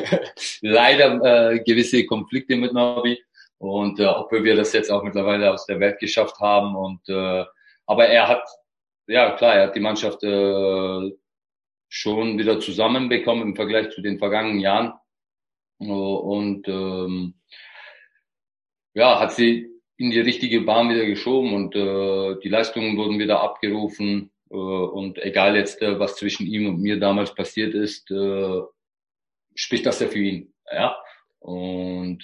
leider 0.62 1.52
äh, 1.54 1.60
gewisse 1.60 2.06
Konflikte 2.06 2.56
mit 2.56 2.74
Norbi 2.74 3.22
und 3.58 4.00
äh, 4.00 4.06
obwohl 4.06 4.44
wir 4.44 4.56
das 4.56 4.74
jetzt 4.74 4.92
auch 4.92 5.04
mittlerweile 5.04 5.52
aus 5.54 5.66
der 5.66 5.80
Welt 5.80 6.00
geschafft 6.00 6.40
haben 6.40 6.76
und 6.76 7.08
äh, 7.10 7.46
aber 7.86 8.08
er 8.08 8.28
hat 8.28 8.44
ja 9.08 9.32
klar, 9.32 9.56
er 9.56 9.68
hat 9.68 9.76
die 9.76 9.80
Mannschaft 9.80 10.24
äh, 10.24 11.12
schon 11.90 12.38
wieder 12.38 12.60
zusammenbekommen 12.60 13.50
im 13.50 13.56
Vergleich 13.56 13.90
zu 13.90 14.02
den 14.02 14.20
vergangenen 14.20 14.60
Jahren 14.60 14.94
und 15.80 16.68
ähm, 16.68 17.34
ja, 18.94 19.20
hat 19.20 19.32
sie 19.32 19.70
in 19.98 20.12
die 20.12 20.20
richtige 20.20 20.62
Bahn 20.62 20.90
wieder 20.90 21.06
geschoben 21.06 21.54
und 21.54 21.76
äh, 21.76 22.40
die 22.42 22.50
Leistungen 22.50 22.98
wurden 22.98 23.20
wieder 23.20 23.42
abgerufen. 23.42 24.32
Äh, 24.52 24.56
und 24.56 25.18
egal 25.20 25.56
jetzt, 25.56 25.82
äh, 25.82 26.00
was 26.00 26.16
zwischen 26.16 26.46
ihm 26.46 26.68
und 26.68 26.80
mir 26.80 27.00
damals 27.00 27.34
passiert 27.34 27.74
ist, 27.74 28.10
äh, 28.12 28.62
spricht 29.56 29.86
das 29.86 30.00
ja 30.00 30.08
für 30.08 30.20
ihn. 30.20 30.54
Ja? 30.72 30.96
Und 31.40 32.24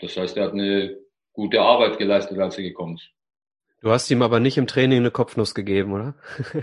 das 0.00 0.16
heißt, 0.16 0.36
er 0.36 0.44
hat 0.44 0.52
eine 0.52 0.98
gute 1.32 1.60
Arbeit 1.60 1.98
geleistet, 1.98 2.38
als 2.38 2.58
er 2.58 2.64
gekommen 2.64 2.96
ist. 2.96 3.10
Du 3.80 3.92
hast 3.92 4.10
ihm 4.10 4.22
aber 4.22 4.40
nicht 4.40 4.58
im 4.58 4.66
Training 4.66 4.98
eine 4.98 5.12
Kopfnuss 5.12 5.54
gegeben, 5.54 5.92
oder? 5.92 6.14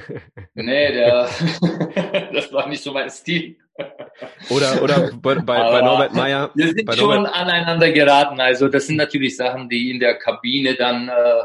nee, 0.54 0.91
der, 0.91 1.30
das 2.34 2.51
war 2.51 2.67
nicht 2.67 2.84
so 2.84 2.91
mein 2.91 3.10
Stil. 3.10 3.58
Oder, 4.49 4.84
oder 4.84 5.12
bei, 5.21 5.36
bei 5.36 5.82
Norbert 5.82 6.13
Meyer. 6.13 6.51
Wir 6.56 6.73
sind 6.73 6.93
schon 6.93 7.24
Norbert... 7.24 7.34
aneinander 7.34 7.91
geraten. 7.91 8.41
Also 8.41 8.68
das 8.68 8.88
sind 8.88 8.97
natürlich 8.97 9.38
Sachen, 9.38 9.70
die 9.70 9.91
in 9.91 10.01
der 10.01 10.16
Kabine 10.16 10.76
dann 10.76 11.07
äh, 11.07 11.43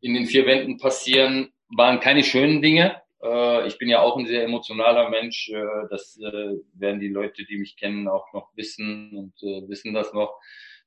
in 0.00 0.14
den 0.14 0.26
vier 0.26 0.46
Wänden 0.46 0.78
passieren, 0.78 1.53
waren 1.76 2.00
keine 2.00 2.24
schönen 2.24 2.62
Dinge. 2.62 3.02
Äh, 3.22 3.66
ich 3.66 3.78
bin 3.78 3.88
ja 3.88 4.00
auch 4.00 4.16
ein 4.16 4.26
sehr 4.26 4.44
emotionaler 4.44 5.10
Mensch. 5.10 5.48
Äh, 5.48 5.64
das 5.90 6.18
äh, 6.20 6.54
werden 6.74 7.00
die 7.00 7.08
Leute, 7.08 7.44
die 7.44 7.58
mich 7.58 7.76
kennen, 7.76 8.08
auch 8.08 8.32
noch 8.32 8.50
wissen 8.56 9.16
und 9.16 9.42
äh, 9.42 9.68
wissen 9.68 9.94
das 9.94 10.12
noch. 10.12 10.38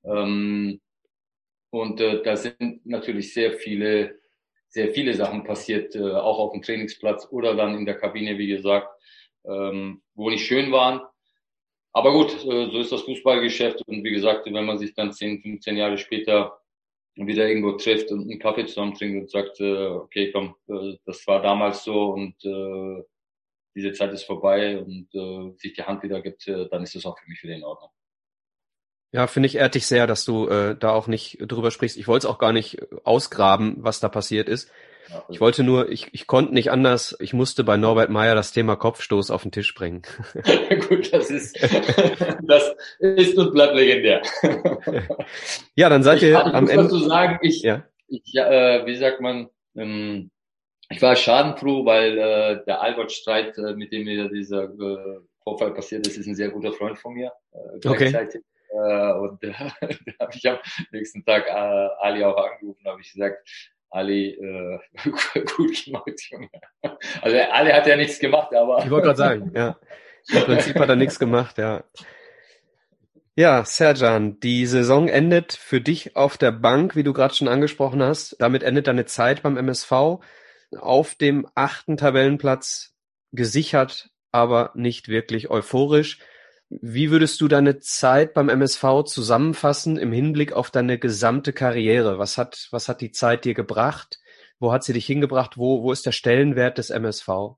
Ähm, 0.04 0.80
und 1.70 2.00
äh, 2.00 2.22
da 2.24 2.36
sind 2.38 2.86
natürlich 2.86 3.34
sehr 3.34 3.54
viele, 3.54 4.20
sehr 4.70 4.90
viele 4.90 5.14
Sachen 5.14 5.44
passiert, 5.44 5.96
äh, 5.96 6.14
auch 6.14 6.40
auf 6.40 6.54
dem 6.54 6.62
Trainingsplatz 6.62 7.28
oder 7.32 7.56
dann 7.56 7.78
in 7.78 7.86
der 7.86 7.98
Kabine, 7.98 8.38
wie 8.38 8.48
gesagt, 8.48 8.88
ähm, 9.46 10.02
wo 10.14 10.30
nicht 10.30 10.46
schön 10.46 10.72
waren. 10.72 11.02
aber 11.94 12.14
gut, 12.14 12.32
äh, 12.46 12.70
so 12.72 12.80
ist 12.80 12.92
das 12.92 13.02
Fußballgeschäft 13.04 13.82
und 13.88 14.04
wie 14.04 14.12
gesagt, 14.12 14.46
wenn 14.46 14.66
man 14.66 14.78
sich 14.78 14.94
dann 14.94 15.12
10, 15.14 15.42
15 15.42 15.78
Jahre 15.78 15.98
später 15.98 16.60
wieder 17.26 17.48
irgendwo 17.48 17.72
trifft 17.74 18.12
und 18.12 18.30
einen 18.30 18.40
Kaffee 18.40 18.66
zusammen 18.66 18.94
trinkt 18.94 19.22
und 19.22 19.32
sagt, 19.32 19.60
äh, 19.60 19.88
okay, 19.88 20.32
komm, 20.32 20.56
äh, 20.68 20.98
das 21.06 21.26
war 21.26 21.42
damals 21.42 21.84
so 21.84 22.12
und 22.12 22.36
äh, 22.46 23.04
diese 23.76 23.94
Zeit 23.94 24.12
ist 24.12 24.24
vorbei 24.24 24.78
und 24.78 25.08
äh, 25.14 25.58
sich 25.58 25.74
die 25.74 25.84
Hand 25.84 26.04
wieder 26.04 26.22
gibt, 26.22 26.48
äh, 26.48 26.68
dann 26.70 26.84
ist 26.84 26.96
das 26.96 27.06
auch 27.06 27.18
für 27.18 27.28
mich 27.28 27.42
wieder 27.42 27.56
in 27.56 27.64
Ordnung. 27.64 27.90
Ja, 29.14 29.28
finde 29.28 29.48
ich 29.48 29.56
ehrt 29.56 29.76
dich 29.76 29.88
sehr, 29.88 30.06
dass 30.06 30.26
du 30.26 30.48
äh, 30.48 30.76
da 30.78 30.92
auch 30.92 31.08
nicht 31.08 31.38
drüber 31.40 31.72
sprichst. 31.72 31.98
Ich 31.98 32.08
wollte 32.08 32.28
es 32.28 32.32
auch 32.32 32.40
gar 32.40 32.52
nicht 32.52 32.80
ausgraben, 33.04 33.76
was 33.80 34.00
da 34.00 34.10
passiert 34.10 34.50
ist. 34.50 34.70
Ich 35.30 35.42
wollte 35.42 35.64
nur, 35.64 35.90
ich, 35.90 36.14
ich 36.14 36.28
konnte 36.28 36.54
nicht 36.54 36.72
anders, 36.72 37.16
ich 37.20 37.34
musste 37.34 37.64
bei 37.64 37.78
Norbert 37.78 38.10
Meyer 38.10 38.36
das 38.36 38.52
Thema 38.52 38.76
Kopfstoß 38.76 39.32
auf 39.32 39.44
den 39.44 39.52
Tisch 39.52 39.74
bringen. 39.74 40.02
Gut, 40.90 41.14
das 41.14 41.30
ist, 41.30 41.58
das 42.44 42.76
ist 43.00 43.38
und 43.38 43.54
bleibt 43.54 43.76
legendär. 43.76 44.22
ja, 45.76 45.90
dann 45.90 46.04
seid 46.04 46.22
ihr 46.22 46.32
ich, 46.32 46.38
am 46.38 46.68
Ende. 46.68 46.84
Dazu 46.84 47.00
sagen, 47.00 47.40
ich, 47.42 47.62
ja. 47.62 47.84
ich 48.08 48.36
äh, 48.36 48.86
wie 48.86 48.96
sagt 48.96 49.22
man, 49.22 49.50
ähm, 49.76 50.32
ich 50.90 51.02
war 51.02 51.16
schadenfroh, 51.16 51.86
weil 51.86 52.18
äh, 52.18 52.66
der 52.66 52.82
Albert-Streit, 52.82 53.58
äh, 53.58 53.74
mit 53.74 53.92
dem 53.92 54.06
mir 54.06 54.30
dieser 54.30 54.64
äh, 54.64 55.20
Vorfall 55.44 55.74
passiert 55.74 56.08
ist, 56.08 56.18
ist 56.18 56.28
ein 56.28 56.36
sehr 56.36 56.50
guter 56.50 56.72
Freund 56.72 56.98
von 56.98 57.14
mir. 57.14 57.32
Äh. 57.52 57.88
Okay. 57.88 58.14
Äh, 58.70 59.14
und 59.14 59.44
äh, 59.44 59.54
da 59.82 60.26
habe 60.26 60.32
ich 60.34 60.50
am 60.50 60.58
nächsten 60.92 61.24
Tag 61.26 61.48
äh, 61.48 61.52
Ali 61.52 62.24
auch 62.24 62.38
angerufen, 62.38 62.86
habe 62.86 63.02
ich 63.02 63.14
gesagt, 63.14 63.48
Ali, 63.90 64.32
äh, 64.32 64.80
gut 65.56 65.86
gemacht, 65.86 66.22
Junge. 66.30 66.50
Also 67.22 67.38
Ali 67.52 67.72
hat 67.72 67.88
ja 67.88 67.96
nichts 67.96 68.20
gemacht, 68.20 68.54
aber. 68.54 68.84
Ich 68.84 68.90
wollte 68.90 69.08
gerade 69.08 69.18
sagen, 69.18 69.52
ja. 69.56 69.78
Im 70.30 70.42
Prinzip 70.44 70.78
hat 70.78 70.90
er 70.90 70.96
nichts 70.96 71.20
gemacht, 71.20 71.58
ja. 71.58 71.84
Ja, 73.36 73.64
Serjan, 73.64 74.40
die 74.40 74.66
Saison 74.66 75.08
endet 75.08 75.54
für 75.54 75.80
dich 75.80 76.16
auf 76.16 76.38
der 76.38 76.52
Bank, 76.52 76.96
wie 76.96 77.04
du 77.04 77.14
gerade 77.14 77.36
schon 77.36 77.48
angesprochen 77.48 78.02
hast. 78.02 78.36
Damit 78.40 78.64
endet 78.64 78.88
deine 78.88 79.06
Zeit 79.06 79.44
beim 79.44 79.58
MSV 79.58 80.20
auf 80.76 81.16
dem 81.16 81.48
achten 81.54 81.98
Tabellenplatz 81.98 82.96
gesichert, 83.32 84.10
aber 84.32 84.72
nicht 84.74 85.08
wirklich 85.08 85.50
euphorisch. 85.50 86.20
Wie 86.70 87.12
würdest 87.12 87.40
du 87.40 87.48
deine 87.48 87.80
Zeit 87.80 88.34
beim 88.34 88.50
MSV 88.50 89.04
zusammenfassen 89.06 89.98
im 89.98 90.12
Hinblick 90.12 90.52
auf 90.52 90.70
deine 90.70 91.00
gesamte 91.00 91.54
Karriere? 91.54 92.20
Was 92.20 92.38
hat, 92.38 92.68
was 92.72 92.90
hat 92.90 93.00
die 93.00 93.12
Zeit 93.12 93.46
dir 93.46 93.54
gebracht? 93.54 94.20
Wo 94.60 94.74
hat 94.74 94.84
sie 94.84 94.94
dich 94.94 95.06
hingebracht? 95.06 95.58
Wo, 95.58 95.84
wo 95.84 95.92
ist 95.94 96.06
der 96.06 96.12
Stellenwert 96.12 96.78
des 96.78 96.90
MSV? 96.90 97.56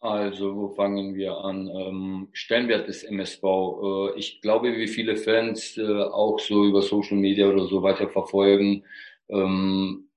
Also, 0.00 0.56
wo 0.56 0.68
fangen 0.70 1.14
wir 1.14 1.36
an? 1.38 1.68
Ähm, 1.68 2.28
Stellenwert 2.32 2.88
des 2.88 3.04
MSV. 3.04 3.42
Äh, 3.44 4.18
ich 4.18 4.40
glaube, 4.40 4.76
wie 4.76 4.88
viele 4.88 5.16
Fans 5.16 5.76
äh, 5.76 5.82
auch 5.82 6.40
so 6.40 6.64
über 6.64 6.80
Social 6.80 7.18
Media 7.18 7.48
oder 7.48 7.66
so 7.66 7.82
weiter 7.82 8.08
verfolgen, 8.08 8.84
ähm, 9.28 10.08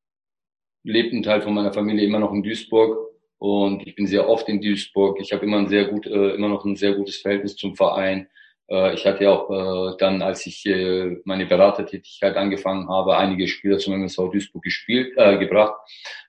lebt 0.83 1.13
ein 1.13 1.21
Teil 1.21 1.41
von 1.41 1.53
meiner 1.53 1.73
Familie 1.73 2.05
immer 2.05 2.19
noch 2.19 2.31
in 2.31 2.43
Duisburg 2.43 3.14
und 3.37 3.85
ich 3.85 3.95
bin 3.95 4.07
sehr 4.07 4.29
oft 4.29 4.47
in 4.49 4.61
Duisburg. 4.61 5.19
Ich 5.19 5.33
habe 5.33 5.45
immer 5.45 5.57
ein 5.57 5.67
sehr 5.67 5.85
gut, 5.85 6.07
äh, 6.07 6.31
immer 6.31 6.49
noch 6.49 6.65
ein 6.65 6.75
sehr 6.75 6.93
gutes 6.93 7.17
Verhältnis 7.17 7.55
zum 7.55 7.75
Verein. 7.75 8.27
Äh, 8.69 8.93
ich 8.93 9.05
hatte 9.05 9.25
ja 9.25 9.31
auch 9.31 9.49
äh, 9.93 9.97
dann, 9.97 10.21
als 10.21 10.45
ich 10.45 10.65
äh, 10.65 11.17
meine 11.25 11.45
Beratertätigkeit 11.45 12.35
angefangen 12.37 12.89
habe, 12.89 13.17
einige 13.17 13.47
Spieler 13.47 13.77
zum 13.77 13.93
MSV 13.93 14.31
Duisburg 14.31 14.63
gespielt, 14.63 15.13
äh, 15.17 15.37
gebracht. 15.37 15.75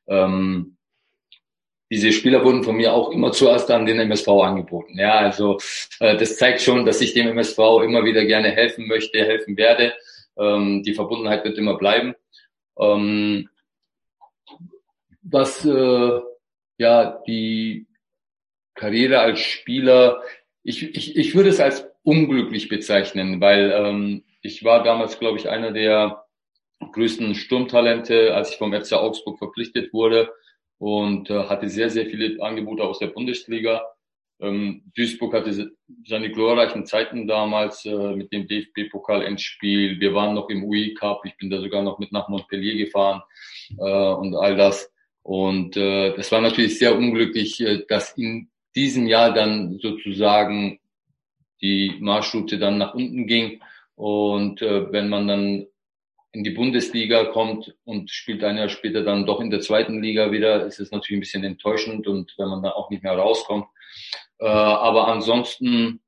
Ähm, 0.07 0.77
diese 1.91 2.11
Spieler 2.11 2.45
wurden 2.45 2.65
von 2.65 2.77
mir 2.77 2.93
auch 2.93 3.11
immer 3.13 3.31
zuerst 3.31 3.71
an 3.71 3.87
den 3.87 4.01
MSV 4.01 4.29
angeboten. 4.29 4.99
Ja, 4.99 5.19
also 5.19 5.59
äh, 6.01 6.17
das 6.17 6.37
zeigt 6.37 6.61
schon, 6.61 6.85
dass 6.85 7.01
ich 7.01 7.15
dem 7.15 7.29
MSV 7.29 7.59
immer 7.85 8.05
wieder 8.05 8.25
gerne 8.25 8.51
helfen 8.51 8.89
möchte, 8.89 9.19
helfen 9.19 9.57
werde. 9.57 9.95
Ähm, 10.37 10.83
die 10.83 10.95
Verbundenheit 10.95 11.45
wird 11.45 11.59
immer 11.59 11.79
bleiben. 11.79 12.15
Ähm, 12.79 13.49
was 15.23 15.65
äh, 15.65 16.21
ja 16.79 17.23
die 17.27 17.87
Karriere 18.75 19.21
als 19.21 19.41
Spieler, 19.41 20.23
ich, 20.63 20.83
ich, 20.97 21.17
ich 21.17 21.35
würde 21.35 21.49
es 21.49 21.61
als 21.61 21.87
unglücklich 22.03 22.69
bezeichnen, 22.69 23.41
weil 23.41 23.73
ähm, 23.73 24.25
ich 24.43 24.65
war 24.65 24.83
damals, 24.83 25.19
glaube 25.19 25.39
ich, 25.39 25.49
einer 25.49 25.73
der 25.73 26.25
größten 26.93 27.35
Sturmtalente, 27.35 28.35
als 28.35 28.51
ich 28.51 28.57
vom 28.57 28.73
FC 28.73 28.93
Augsburg 28.93 29.39
verpflichtet 29.39 29.93
wurde 29.93 30.31
und 30.79 31.31
äh, 31.31 31.45
hatte 31.45 31.69
sehr, 31.69 31.91
sehr 31.91 32.07
viele 32.07 32.43
Angebote 32.43 32.85
aus 32.85 32.99
der 32.99 33.09
Bundesliga. 33.09 33.83
Ähm, 34.39 34.83
Duisburg 34.95 35.33
hatte 35.33 35.73
seine 36.07 36.31
glorreichen 36.31 36.85
Zeiten 36.85 37.27
damals 37.27 37.87
äh, 37.87 38.15
mit 38.15 38.33
dem 38.33 38.47
DFB-Pokal-Endspiel. 38.47 39.99
Wir 39.99 40.15
waren 40.15 40.35
noch 40.35 40.51
im 40.51 40.65
UI 40.65 40.95
Cup. 40.95 41.23
Ich 41.25 41.37
bin 41.39 41.49
da 41.49 41.61
sogar 41.61 41.83
noch 41.83 41.99
mit 41.99 42.13
nach 42.13 42.29
Montpellier 42.29 42.77
gefahren 42.77 43.23
äh, 43.79 44.13
und 44.13 44.35
all 44.37 44.57
das. 44.57 44.93
Und 45.27 45.77
äh, 45.77 46.15
das 46.15 46.31
war 46.31 46.41
natürlich 46.41 46.79
sehr 46.79 46.97
unglücklich, 46.97 47.61
äh, 47.61 47.85
dass 47.89 48.17
in 48.17 48.49
diesem 48.77 49.09
Jahr 49.09 49.35
dann 49.35 49.77
sozusagen 49.81 50.79
die 51.61 51.97
Marschroute 51.99 52.61
dann 52.61 52.79
nach 52.79 52.95
unten 52.95 53.27
ging. 53.27 53.61
Und 53.97 54.63
äh, 54.63 54.93
wenn 54.93 55.09
man 55.09 55.27
dann 55.27 55.67
in 56.31 56.45
die 56.45 56.51
Bundesliga 56.51 57.25
kommt 57.25 57.75
und 57.83 58.09
spielt 58.09 58.45
ein 58.45 58.57
Jahr 58.57 58.69
später 58.69 59.03
dann 59.03 59.27
doch 59.27 59.41
in 59.41 59.51
der 59.51 59.63
zweiten 59.63 60.01
Liga 60.01 60.31
wieder, 60.31 60.65
ist 60.65 60.79
es 60.79 60.93
natürlich 60.93 61.17
ein 61.19 61.27
bisschen 61.27 61.43
enttäuschend 61.43 62.07
und 62.07 62.33
wenn 62.39 62.49
man 62.49 62.63
dann 62.63 62.73
auch 62.75 62.91
nicht 62.91 63.03
mehr 63.03 63.19
rauskommt. 63.19 63.67
Äh, 64.39 64.47
aber 64.47 65.09
ansonsten 65.09 66.03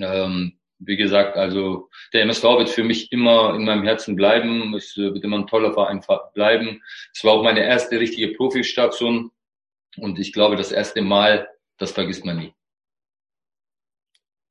ähm, 0.00 0.58
wie 0.86 0.96
gesagt, 0.96 1.36
also 1.36 1.90
der 2.12 2.22
MSV 2.22 2.42
wird 2.42 2.68
für 2.68 2.84
mich 2.84 3.12
immer 3.12 3.54
in 3.54 3.64
meinem 3.64 3.84
Herzen 3.84 4.16
bleiben. 4.16 4.74
Es 4.74 4.96
wird 4.96 5.22
immer 5.24 5.38
ein 5.38 5.46
toller 5.46 5.72
Verein 5.72 6.02
bleiben. 6.34 6.82
Es 7.12 7.24
war 7.24 7.32
auch 7.32 7.42
meine 7.42 7.64
erste 7.64 7.98
richtige 8.00 8.34
Profistation 8.34 9.30
und 9.96 10.18
ich 10.18 10.32
glaube, 10.32 10.56
das 10.56 10.72
erste 10.72 11.02
Mal, 11.02 11.48
das 11.78 11.92
vergisst 11.92 12.24
man 12.24 12.38
nie. 12.38 12.54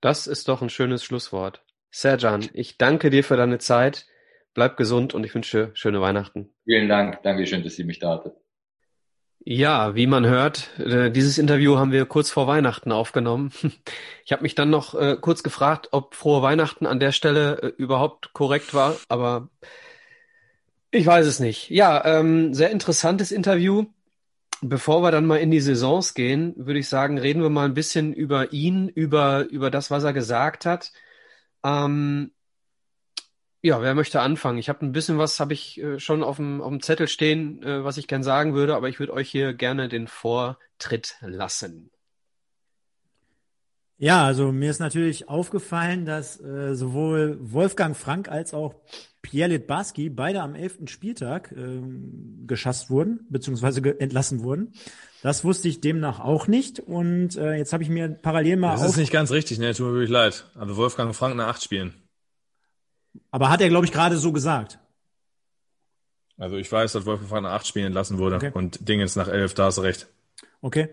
Das 0.02 0.28
ist 0.28 0.48
doch 0.50 0.62
ein 0.62 0.70
schönes 0.70 1.04
Schlusswort. 1.04 1.64
Serjan, 1.90 2.50
ich 2.54 2.78
danke 2.78 3.10
dir 3.10 3.24
für 3.24 3.38
deine 3.38 3.60
Zeit. 3.60 4.06
Bleib 4.54 4.78
gesund 4.78 5.14
und 5.14 5.24
ich 5.24 5.34
wünsche 5.34 5.72
schöne 5.74 6.02
Weihnachten. 6.02 6.54
Vielen 6.66 6.90
Dank. 6.90 7.24
Dankeschön, 7.24 7.64
dass 7.64 7.76
Sie 7.76 7.84
mich 7.84 8.00
da 8.00 8.18
hattet. 8.18 8.43
Ja, 9.46 9.94
wie 9.96 10.08
man 10.08 10.26
hört, 10.26 10.70
äh, 10.80 11.12
dieses 11.12 11.38
Interview 11.38 11.78
haben 11.78 11.92
wir 11.92 12.06
kurz 12.06 12.30
vor 12.30 12.48
Weihnachten 12.48 12.92
aufgenommen. 12.92 13.52
Ich 14.26 14.32
habe 14.32 14.44
mich 14.44 14.56
dann 14.56 14.70
noch 14.70 14.96
äh, 14.96 15.18
kurz 15.20 15.44
gefragt, 15.44 15.90
ob 15.92 16.16
frohe 16.16 16.42
Weihnachten 16.42 16.86
an 16.86 17.02
der 17.02 17.12
Stelle 17.12 17.62
äh, 17.62 17.68
überhaupt 17.76 18.32
korrekt 18.32 18.74
war, 18.74 18.96
aber 19.10 19.50
ich 20.92 21.06
weiß 21.06 21.26
es 21.26 21.40
nicht. 21.42 21.70
Ja, 21.70 22.06
ähm, 22.06 22.54
sehr 22.54 22.72
interessantes 22.72 23.32
Interview. 23.32 23.88
Bevor 24.62 25.02
wir 25.04 25.12
dann 25.12 25.26
mal 25.26 25.38
in 25.38 25.52
die 25.52 25.60
Saisons 25.60 26.14
gehen, 26.14 26.54
würde 26.56 26.80
ich 26.80 26.88
sagen, 26.88 27.18
reden 27.18 27.42
wir 27.42 27.50
mal 27.50 27.66
ein 27.66 27.74
bisschen 27.74 28.14
über 28.14 28.54
ihn, 28.54 28.88
über, 28.88 29.50
über 29.50 29.70
das, 29.70 29.92
was 29.92 30.06
er 30.06 30.14
gesagt 30.14 30.66
hat. 30.66 30.94
Ähm, 31.66 32.32
ja, 33.64 33.82
wer 33.82 33.96
möchte 33.96 34.20
anfangen? 34.20 34.58
Ich 34.58 34.68
habe 34.68 34.86
ein 34.86 34.92
bisschen 34.92 35.18
was, 35.18 35.40
habe 35.40 35.54
ich 35.54 35.82
äh, 35.82 35.98
schon 35.98 36.22
auf 36.22 36.36
dem, 36.36 36.62
auf 36.62 36.70
dem 36.70 36.82
Zettel 36.82 37.08
stehen, 37.08 37.64
äh, 37.64 37.84
was 37.86 37.98
ich 37.98 38.08
gern 38.08 38.22
sagen 38.22 38.54
würde, 38.54 38.76
aber 38.76 38.90
ich 38.90 39.00
würde 39.00 39.14
euch 39.14 39.30
hier 39.30 39.54
gerne 39.54 39.88
den 39.88 40.08
Vortritt 40.08 41.16
lassen. 41.22 41.90
Ja, 43.98 44.26
also 44.26 44.52
mir 44.52 44.70
ist 44.70 44.80
natürlich 44.80 45.30
aufgefallen, 45.30 46.04
dass 46.04 46.42
äh, 46.42 46.76
sowohl 46.76 47.38
Wolfgang 47.40 47.96
Frank 47.96 48.28
als 48.28 48.54
auch 48.54 48.76
Pierre 49.22 49.52
Litbarski 49.52 50.10
beide 50.10 50.42
am 50.42 50.56
elften 50.56 50.90
Spieltag 50.90 51.54
äh, 51.54 51.82
geschasst 52.46 52.90
wurden, 52.90 53.26
beziehungsweise 53.30 53.98
entlassen 53.98 54.44
wurden. 54.44 54.74
Das 55.22 55.46
wusste 55.46 55.70
ich 55.70 55.80
demnach 55.80 56.20
auch 56.20 56.48
nicht. 56.48 56.82
Und 56.82 57.38
äh, 57.38 57.54
jetzt 57.54 57.72
habe 57.72 57.82
ich 57.82 57.88
mir 57.88 58.10
parallel 58.10 58.58
mal. 58.58 58.74
Das 58.74 58.84
ist 58.84 58.98
nicht 58.98 59.14
ganz 59.14 59.32
richtig, 59.32 59.58
ne? 59.58 59.74
Tut 59.74 59.88
mir 59.88 59.94
wirklich 59.94 60.10
leid. 60.10 60.48
Aber 60.56 60.76
Wolfgang 60.76 61.16
Frank 61.16 61.38
nach 61.38 61.48
acht 61.48 61.64
Spielen. 61.64 61.94
Aber 63.32 63.50
hat 63.50 63.62
er, 63.62 63.70
glaube 63.70 63.86
ich, 63.86 63.92
gerade 63.92 64.18
so 64.18 64.32
gesagt. 64.32 64.80
Also 66.38 66.58
ich 66.58 66.72
weiß, 66.72 66.94
dass 66.94 67.06
Wolfgang 67.06 67.44
nach 67.44 67.52
acht 67.52 67.68
Spielen 67.68 67.88
entlassen 67.88 68.18
wurde 68.18 68.38
okay. 68.38 68.52
und 68.54 68.88
Dingens 68.88 69.16
nach 69.16 69.28
elf, 69.28 69.54
da 69.54 69.66
hast 69.66 69.78
du 69.78 69.82
recht. 69.82 70.08
Okay. 70.62 70.90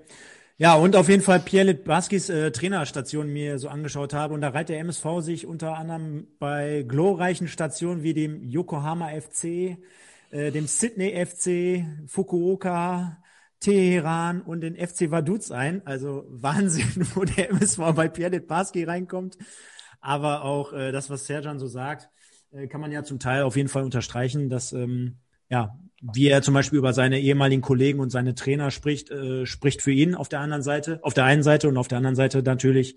Ja, 0.58 0.74
und 0.74 0.94
auf 0.94 1.08
jeden 1.08 1.22
Fall 1.22 1.40
Pierre 1.40 1.68
Litbarskis 1.68 2.28
äh, 2.28 2.50
Trainerstation 2.50 3.32
mir 3.32 3.58
so 3.58 3.68
angeschaut 3.68 4.12
habe. 4.12 4.34
Und 4.34 4.42
da 4.42 4.50
reiht 4.50 4.68
der 4.68 4.78
MSV 4.80 5.06
sich 5.20 5.46
unter 5.46 5.78
anderem 5.78 6.26
bei 6.38 6.84
glorreichen 6.86 7.48
Stationen 7.48 8.02
wie 8.02 8.12
dem 8.12 8.44
Yokohama 8.44 9.08
FC, 9.08 9.78
äh, 10.30 10.50
dem 10.52 10.66
Sydney 10.66 11.24
FC, 11.24 11.86
Fukuoka, 12.06 13.16
Teheran 13.60 14.42
und 14.42 14.60
den 14.60 14.76
FC 14.76 15.10
Vaduz 15.10 15.50
ein. 15.50 15.80
Also 15.86 16.26
Wahnsinn, 16.28 17.06
wo 17.14 17.24
der 17.24 17.48
MSV 17.48 17.78
bei 17.94 18.08
Pierre 18.08 18.32
Litbarski 18.32 18.84
reinkommt. 18.84 19.38
Aber 20.01 20.44
auch 20.44 20.72
äh, 20.72 20.92
das, 20.92 21.11
was 21.11 21.26
Serjan 21.26 21.59
so 21.59 21.66
sagt, 21.66 22.09
äh, 22.53 22.66
kann 22.66 22.80
man 22.80 22.92
ja 22.92 23.05
zum 23.05 23.18
Teil 23.18 23.42
auf 23.42 23.57
jeden 23.57 23.68
Fall 23.68 23.84
unterstreichen, 23.84 24.48
dass 24.48 24.72
ähm, 24.72 25.18
ja 25.48 25.78
wie 26.01 26.28
er 26.28 26.42
zum 26.42 26.55
Beispiel 26.55 26.78
über 26.78 26.92
seine 26.92 27.20
ehemaligen 27.20 27.62
Kollegen 27.62 28.01
und 28.01 28.11
seine 28.11 28.34
Trainer 28.34 28.70
spricht, 28.70 29.11
äh, 29.11 29.44
spricht 29.46 29.82
für 29.82 29.92
ihn 29.92 30.14
auf 30.14 30.28
der 30.28 30.40
anderen 30.40 30.62
Seite, 30.62 30.98
auf 31.03 31.14
der 31.14 31.24
einen 31.24 31.42
Seite 31.42 31.68
und 31.68 31.76
auf 31.76 31.88
der 31.88 31.98
anderen 31.98 32.16
Seite 32.16 32.42
natürlich, 32.42 32.96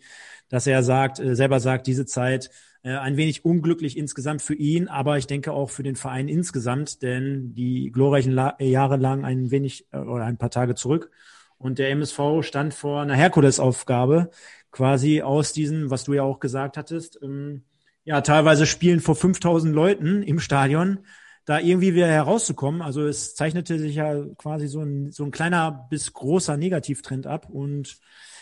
dass 0.50 0.68
er 0.68 0.84
sagt, 0.84 1.20
äh, 1.20 1.36
selber 1.36 1.60
sagt, 1.60 1.88
diese 1.88 2.06
Zeit 2.06 2.50
äh, 2.84 2.96
ein 2.96 3.18
wenig 3.18 3.44
unglücklich 3.44 3.98
insgesamt 3.98 4.42
für 4.42 4.56
ihn, 4.56 4.88
aber 4.88 5.18
ich 5.18 5.28
denke 5.28 5.52
auch 5.52 5.70
für 5.70 5.84
den 5.84 5.96
Verein 5.96 6.30
insgesamt, 6.30 7.02
denn 7.02 7.54
die 7.54 7.92
glorreichen 7.92 8.32
La 8.32 8.56
Jahre 8.60 8.98
lagen 8.98 9.26
ein 9.26 9.52
wenig 9.52 9.88
äh, 9.92 9.98
oder 9.98 10.26
ein 10.26 10.38
paar 10.38 10.52
Tage 10.52 10.76
zurück. 10.76 11.12
Und 11.58 11.80
der 11.80 11.92
MSV 11.92 12.42
stand 12.42 12.74
vor 12.74 13.02
einer 13.02 13.16
Herkulesaufgabe, 13.16 14.32
quasi 14.74 15.22
aus 15.22 15.54
diesem, 15.54 15.90
was 15.90 16.04
du 16.04 16.14
ja 16.14 16.24
auch 16.24 16.42
gesagt 16.42 16.76
hattest, 16.76 17.18
ähm, 17.22 17.64
ja, 18.04 18.20
teilweise 18.20 18.66
spielen 18.66 19.00
vor 19.00 19.16
5000 19.16 19.74
Leuten 19.74 20.24
im 20.24 20.40
Stadion, 20.40 21.06
da 21.46 21.60
irgendwie 21.60 21.94
wieder 21.94 22.08
herauszukommen. 22.08 22.82
Also 22.82 23.06
es 23.06 23.36
zeichnete 23.36 23.80
sich 23.80 23.96
ja 23.96 24.26
quasi 24.38 24.68
so 24.68 24.82
ein, 24.82 25.12
so 25.12 25.24
ein 25.24 25.32
kleiner 25.32 25.88
bis 25.90 26.12
großer 26.12 26.58
Negativtrend 26.58 27.28
ab 27.28 27.48
und 27.50 27.98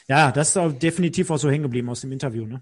ja, 0.08 0.32
das 0.32 0.50
ist 0.50 0.58
auch 0.58 0.72
definitiv 0.72 1.30
auch 1.30 1.38
so 1.38 1.50
hängen 1.50 1.64
geblieben 1.64 1.90
aus 1.90 2.02
dem 2.02 2.12
Interview, 2.12 2.46
ne? 2.46 2.62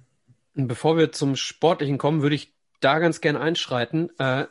Bevor 0.55 0.97
wir 0.97 1.11
zum 1.13 1.37
Sportlichen 1.37 1.97
kommen, 1.97 2.21
würde 2.21 2.35
ich 2.35 2.53
da 2.81 2.99
ganz 2.99 3.21
gern 3.21 3.37
einschreiten. 3.37 4.09
Äh, 4.17 4.45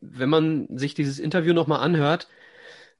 wenn 0.00 0.28
man 0.28 0.66
sich 0.78 0.94
dieses 0.94 1.18
Interview 1.18 1.52
nochmal 1.52 1.80
anhört, 1.80 2.28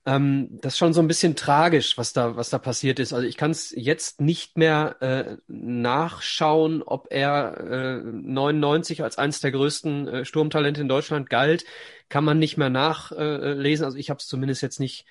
ähm, 0.07 0.49
das 0.61 0.75
ist 0.75 0.79
schon 0.79 0.93
so 0.93 1.01
ein 1.01 1.09
bisschen 1.09 1.35
tragisch, 1.37 1.97
was 1.97 2.13
da, 2.13 2.37
was 2.37 2.51
da 2.51 2.59
passiert 2.59 2.99
ist. 2.99 3.13
Also 3.13 3.27
ich 3.27 3.37
kann 3.37 3.51
es 3.51 3.73
jetzt 3.77 4.21
nicht 4.21 4.59
mehr 4.59 4.97
äh, 5.01 5.37
nachschauen, 5.47 6.83
ob 6.83 7.09
er 7.11 7.59
äh, 7.61 8.03
99 8.03 9.03
als 9.03 9.19
eines 9.19 9.41
der 9.41 9.53
größten 9.53 10.09
äh, 10.09 10.25
Sturmtalente 10.25 10.81
in 10.83 10.89
Deutschland 10.89 11.31
galt. 11.31 11.65
Kann 12.11 12.25
man 12.25 12.39
nicht 12.39 12.59
mehr 12.59 12.71
nachlesen. 12.71 13.85
also 13.85 13.97
ich 13.97 14.11
habe 14.11 14.19
es 14.19 14.27
zumindest 14.27 14.63
jetzt 14.63 14.79
nicht 14.81 15.07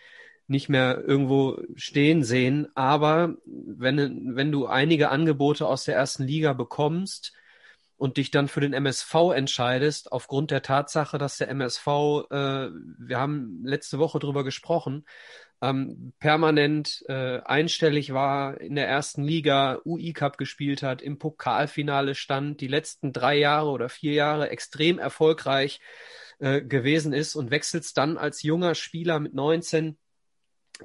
nicht 0.47 0.69
mehr 0.69 1.01
irgendwo 1.05 1.57
stehen 1.75 2.23
sehen. 2.23 2.67
Aber 2.75 3.35
wenn, 3.45 4.35
wenn 4.35 4.51
du 4.51 4.67
einige 4.67 5.09
Angebote 5.09 5.65
aus 5.65 5.85
der 5.85 5.95
ersten 5.95 6.23
Liga 6.23 6.53
bekommst 6.53 7.33
und 8.03 8.17
dich 8.17 8.31
dann 8.31 8.49
für 8.49 8.59
den 8.59 8.73
MSV 8.73 9.31
entscheidest, 9.33 10.11
aufgrund 10.11 10.51
der 10.51 10.61
Tatsache, 10.61 11.17
dass 11.17 11.37
der 11.37 11.47
MSV, 11.47 11.87
äh, 11.87 12.69
wir 12.97 13.17
haben 13.17 13.61
letzte 13.63 13.97
Woche 13.97 14.19
drüber 14.19 14.43
gesprochen, 14.43 15.05
ähm, 15.61 16.11
permanent 16.19 17.05
äh, 17.07 17.39
einstellig 17.45 18.11
war 18.13 18.59
in 18.59 18.75
der 18.75 18.89
ersten 18.89 19.23
Liga, 19.23 19.79
UI 19.85 20.11
Cup 20.11 20.37
gespielt 20.37 20.83
hat, 20.83 21.01
im 21.01 21.17
Pokalfinale 21.17 22.13
stand, 22.13 22.59
die 22.59 22.67
letzten 22.67 23.13
drei 23.13 23.37
Jahre 23.37 23.69
oder 23.69 23.87
vier 23.87 24.11
Jahre 24.11 24.49
extrem 24.49 24.99
erfolgreich 24.99 25.79
äh, 26.39 26.61
gewesen 26.61 27.13
ist 27.13 27.35
und 27.35 27.51
wechselst 27.51 27.97
dann 27.97 28.17
als 28.17 28.43
junger 28.43 28.75
Spieler 28.75 29.21
mit 29.21 29.33
19 29.33 29.97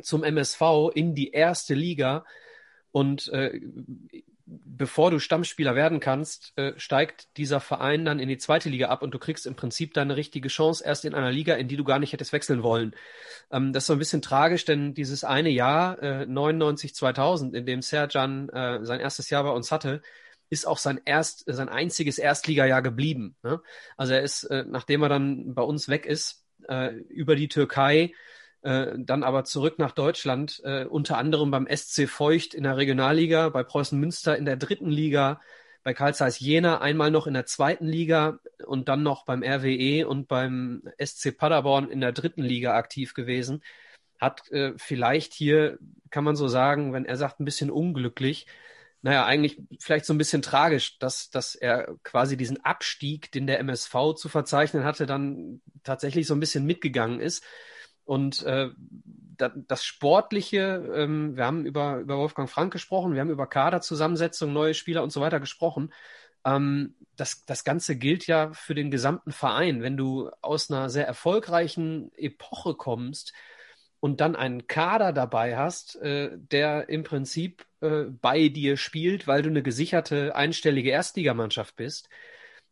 zum 0.02 0.22
MSV 0.22 0.92
in 0.94 1.16
die 1.16 1.32
erste 1.32 1.74
Liga 1.74 2.24
und 2.92 3.26
äh, 3.32 3.60
bevor 4.51 5.11
du 5.11 5.18
Stammspieler 5.18 5.74
werden 5.74 6.01
kannst, 6.01 6.53
äh, 6.57 6.72
steigt 6.76 7.36
dieser 7.36 7.61
Verein 7.61 8.05
dann 8.05 8.18
in 8.18 8.28
die 8.28 8.38
zweite 8.38 8.70
Liga 8.70 8.88
ab 8.88 9.03
und 9.03 9.12
du 9.12 9.18
kriegst 9.18 9.46
im 9.46 9.57
Prinzip 9.57 9.92
deine 9.92 10.16
richtige 10.16 10.49
Chance 10.49 10.82
erst 10.84 11.05
in 11.05 11.14
einer 11.14 11.30
Liga, 11.30 11.55
in 11.55 11.68
die 11.68 11.76
du 11.76 11.84
gar 11.84 11.99
nicht 11.99 12.12
hättest 12.12 12.32
wechseln 12.32 12.62
wollen. 12.62 12.94
Ähm, 13.51 13.72
das 13.72 13.82
ist 13.82 13.86
so 13.88 13.92
ein 13.92 13.99
bisschen 13.99 14.22
tragisch, 14.22 14.64
denn 14.64 14.94
dieses 14.94 15.24
eine 15.24 15.51
Jahr, 15.51 16.03
äh, 16.03 16.26
99, 16.26 16.94
2000, 16.94 17.55
in 17.55 17.66
dem 17.66 17.82
Serjan 17.82 18.49
äh, 18.49 18.84
sein 18.84 19.01
erstes 19.01 19.28
Jahr 19.28 19.44
bei 19.44 19.51
uns 19.51 19.70
hatte, 19.70 20.01
ist 20.51 20.66
auch 20.66 20.78
sein 20.78 21.01
erst, 21.05 21.44
sein 21.46 21.68
einziges 21.68 22.18
Erstligajahr 22.18 22.80
geblieben. 22.80 23.36
Ne? 23.42 23.61
Also 23.96 24.14
er 24.14 24.22
ist, 24.22 24.44
äh, 24.44 24.64
nachdem 24.66 25.03
er 25.03 25.11
dann 25.11 25.55
bei 25.55 25.62
uns 25.62 25.88
weg 25.88 26.07
ist, 26.07 26.46
äh, 26.68 26.94
über 26.94 27.36
die 27.36 27.49
Türkei 27.49 28.12
äh, 28.62 28.92
dann 28.96 29.22
aber 29.22 29.44
zurück 29.44 29.78
nach 29.78 29.92
Deutschland, 29.92 30.61
äh, 30.64 30.84
unter 30.84 31.18
anderem 31.18 31.50
beim 31.50 31.66
SC 31.66 32.09
Feucht 32.09 32.54
in 32.54 32.64
der 32.64 32.76
Regionalliga, 32.76 33.48
bei 33.50 33.62
Preußen 33.62 33.98
Münster 33.98 34.36
in 34.36 34.44
der 34.44 34.56
dritten 34.56 34.90
Liga, 34.90 35.40
bei 35.84 35.94
Karl 35.94 36.14
Zeiss 36.14 36.40
Jena 36.40 36.80
einmal 36.80 37.11
noch 37.11 37.26
in 37.26 37.34
der 37.34 37.46
zweiten 37.46 37.86
Liga 37.86 38.40
und 38.66 38.88
dann 38.88 39.02
noch 39.02 39.24
beim 39.24 39.42
RWE 39.42 40.06
und 40.06 40.28
beim 40.28 40.82
SC 41.02 41.36
Paderborn 41.36 41.88
in 41.88 42.00
der 42.00 42.12
dritten 42.12 42.42
Liga 42.42 42.76
aktiv 42.76 43.14
gewesen. 43.14 43.62
Hat 44.20 44.50
äh, 44.50 44.72
vielleicht 44.76 45.32
hier, 45.32 45.78
kann 46.11 46.24
man 46.24 46.36
so 46.36 46.48
sagen, 46.48 46.92
wenn 46.92 47.04
er 47.04 47.16
sagt, 47.16 47.40
ein 47.40 47.44
bisschen 47.44 47.70
unglücklich, 47.70 48.46
naja, 49.02 49.24
eigentlich 49.24 49.61
vielleicht 49.78 50.04
so 50.04 50.12
ein 50.12 50.18
bisschen 50.18 50.42
tragisch, 50.42 50.98
dass, 50.98 51.30
dass 51.30 51.54
er 51.54 51.96
quasi 52.02 52.36
diesen 52.36 52.64
Abstieg, 52.64 53.30
den 53.30 53.46
der 53.46 53.61
MSV 53.61 54.14
zu 54.16 54.28
verzeichnen 54.28 54.84
hatte, 54.84 55.06
dann 55.06 55.61
tatsächlich 55.84 56.26
so 56.26 56.34
ein 56.34 56.40
bisschen 56.40 56.66
mitgegangen 56.66 57.20
ist. 57.20 57.44
Und 58.09 58.42
äh, 58.44 58.70
das 59.36 59.84
Sportliche, 59.84 60.90
ähm, 60.94 61.36
wir 61.36 61.44
haben 61.44 61.66
über, 61.66 61.98
über 61.98 62.16
Wolfgang 62.16 62.48
Frank 62.48 62.72
gesprochen, 62.72 63.12
wir 63.12 63.20
haben 63.20 63.28
über 63.28 63.46
Kaderzusammensetzung, 63.46 64.50
neue 64.50 64.72
Spieler 64.72 65.02
und 65.02 65.11
so 65.12 65.20
weiter 65.20 65.40
gesprochen. 65.40 65.92
Ähm, 66.42 66.94
das, 67.16 67.44
das 67.44 67.64
Ganze 67.64 67.96
gilt 67.96 68.26
ja 68.26 68.50
für 68.54 68.74
den 68.74 68.90
gesamten 68.90 69.30
Verein. 69.30 69.82
Wenn 69.82 69.98
du 69.98 70.30
aus 70.40 70.70
einer 70.70 70.88
sehr 70.88 71.06
erfolgreichen 71.06 72.11
Epoche 72.16 72.76
kommst 72.76 73.34
und 74.00 74.22
dann 74.22 74.36
einen 74.36 74.66
Kader 74.66 75.12
dabei 75.12 75.59
hast, 75.59 75.96
äh, 75.96 76.30
der 76.32 76.88
im 76.88 77.04
Prinzip 77.04 77.66
äh, 77.82 78.04
bei 78.04 78.48
dir 78.48 78.78
spielt, 78.78 79.26
weil 79.26 79.42
du 79.42 79.50
eine 79.50 79.62
gesicherte 79.62 80.34
einstellige 80.34 80.88
Erstligamannschaft 80.88 81.76
bist, 81.76 82.09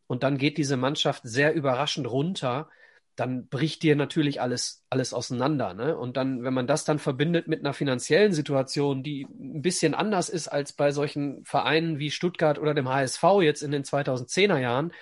und 0.06 0.22
dann 0.22 0.38
geht 0.38 0.56
diese 0.56 0.78
Mannschaft 0.78 1.22
sehr 1.24 1.52
überraschend 1.52 2.08
runter, 2.08 2.70
dann 3.16 3.48
bricht 3.48 3.82
dir 3.82 3.96
natürlich 3.96 4.40
alles, 4.42 4.84
alles 4.90 5.14
auseinander. 5.14 5.72
Ne? 5.72 5.96
Und 5.96 6.18
dann, 6.18 6.44
wenn 6.44 6.52
man 6.52 6.66
das 6.66 6.84
dann 6.84 6.98
verbindet 6.98 7.48
mit 7.48 7.60
einer 7.60 7.72
finanziellen 7.72 8.32
Situation, 8.32 9.02
die 9.02 9.22
ein 9.22 9.62
bisschen 9.62 9.94
anders 9.94 10.28
ist 10.28 10.48
als 10.48 10.74
bei 10.74 10.92
solchen 10.92 11.42
Vereinen 11.44 11.98
wie 11.98 12.10
Stuttgart 12.10 12.58
oder 12.58 12.74
dem 12.74 12.88
HSV 12.88 13.22
jetzt 13.40 13.62
in 13.62 13.70
den 13.70 13.84
2010er 13.84 14.58
Jahren, 14.58 14.92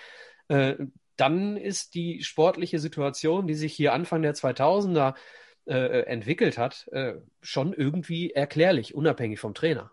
äh, 0.48 0.76
dann 1.16 1.56
ist 1.56 1.94
die 1.94 2.22
sportliche 2.22 2.78
Situation, 2.78 3.46
die 3.46 3.54
sich 3.54 3.74
hier 3.74 3.92
Anfang 3.92 4.22
der 4.22 4.34
2000er 4.34 5.14
äh, 5.66 6.02
entwickelt 6.06 6.56
hat, 6.56 6.86
äh, 6.92 7.14
schon 7.40 7.72
irgendwie 7.72 8.30
erklärlich, 8.30 8.94
unabhängig 8.94 9.40
vom 9.40 9.54
Trainer. 9.54 9.90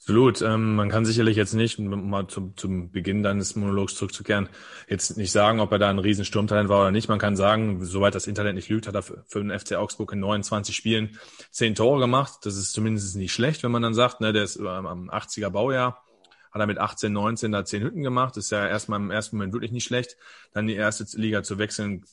Absolut. 0.00 0.40
Ähm, 0.40 0.76
man 0.76 0.88
kann 0.88 1.04
sicherlich 1.04 1.36
jetzt 1.36 1.52
nicht, 1.52 1.78
um 1.78 2.08
mal 2.08 2.26
zum, 2.26 2.56
zum 2.56 2.90
Beginn 2.90 3.22
deines 3.22 3.54
Monologs 3.54 3.94
zurückzukehren, 3.94 4.48
jetzt 4.88 5.18
nicht 5.18 5.30
sagen, 5.30 5.60
ob 5.60 5.72
er 5.72 5.78
da 5.78 5.90
ein 5.90 5.98
Riesensturmtalent 5.98 6.70
war 6.70 6.80
oder 6.80 6.90
nicht. 6.90 7.10
Man 7.10 7.18
kann 7.18 7.36
sagen, 7.36 7.84
soweit 7.84 8.14
das 8.14 8.26
Internet 8.26 8.54
nicht 8.54 8.70
lügt, 8.70 8.88
hat 8.88 8.94
er 8.94 9.02
für, 9.02 9.24
den 9.34 9.56
FC 9.56 9.74
Augsburg 9.74 10.12
in 10.12 10.20
29 10.20 10.74
Spielen 10.74 11.18
10 11.50 11.74
Tore 11.74 12.00
gemacht. 12.00 12.38
Das 12.44 12.56
ist 12.56 12.72
zumindest 12.72 13.14
nicht 13.14 13.32
schlecht, 13.32 13.62
wenn 13.62 13.72
man 13.72 13.82
dann 13.82 13.92
sagt, 13.92 14.22
ne, 14.22 14.32
der 14.32 14.42
ist 14.44 14.58
am 14.58 15.10
80er 15.10 15.50
Baujahr, 15.50 16.02
hat 16.50 16.60
er 16.60 16.66
mit 16.66 16.78
18, 16.78 17.12
19 17.12 17.52
da 17.52 17.66
10 17.66 17.82
Hütten 17.82 18.02
gemacht. 18.02 18.38
Das 18.38 18.44
ist 18.44 18.50
ja 18.52 18.66
erstmal 18.66 19.00
im 19.00 19.10
ersten 19.10 19.36
Moment 19.36 19.52
wirklich 19.52 19.70
nicht 19.70 19.84
schlecht. 19.84 20.16
Dann 20.54 20.66
die 20.66 20.76
erste 20.76 21.04
Liga 21.20 21.42
zu 21.42 21.58
wechseln, 21.58 22.06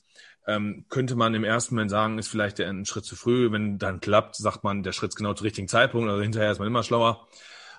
ähm, 0.45 0.85
könnte 0.89 1.15
man 1.15 1.33
im 1.33 1.45
ersten 1.45 1.75
Moment 1.75 1.91
sagen, 1.91 2.19
ist 2.19 2.27
vielleicht 2.27 2.59
ein 2.59 2.85
Schritt 2.85 3.05
zu 3.05 3.15
früh. 3.15 3.49
Wenn 3.49 3.77
dann 3.77 4.01
klappt, 4.01 4.35
sagt 4.35 4.65
man, 4.65 4.83
der 4.83 4.91
Schritt 4.91 5.11
ist 5.11 5.15
genau 5.15 5.33
zum 5.33 5.45
richtigen 5.45 5.69
Zeitpunkt. 5.69 6.09
Also 6.09 6.21
hinterher 6.21 6.51
ist 6.51 6.59
man 6.59 6.67
immer 6.67 6.83
schlauer. 6.83 7.27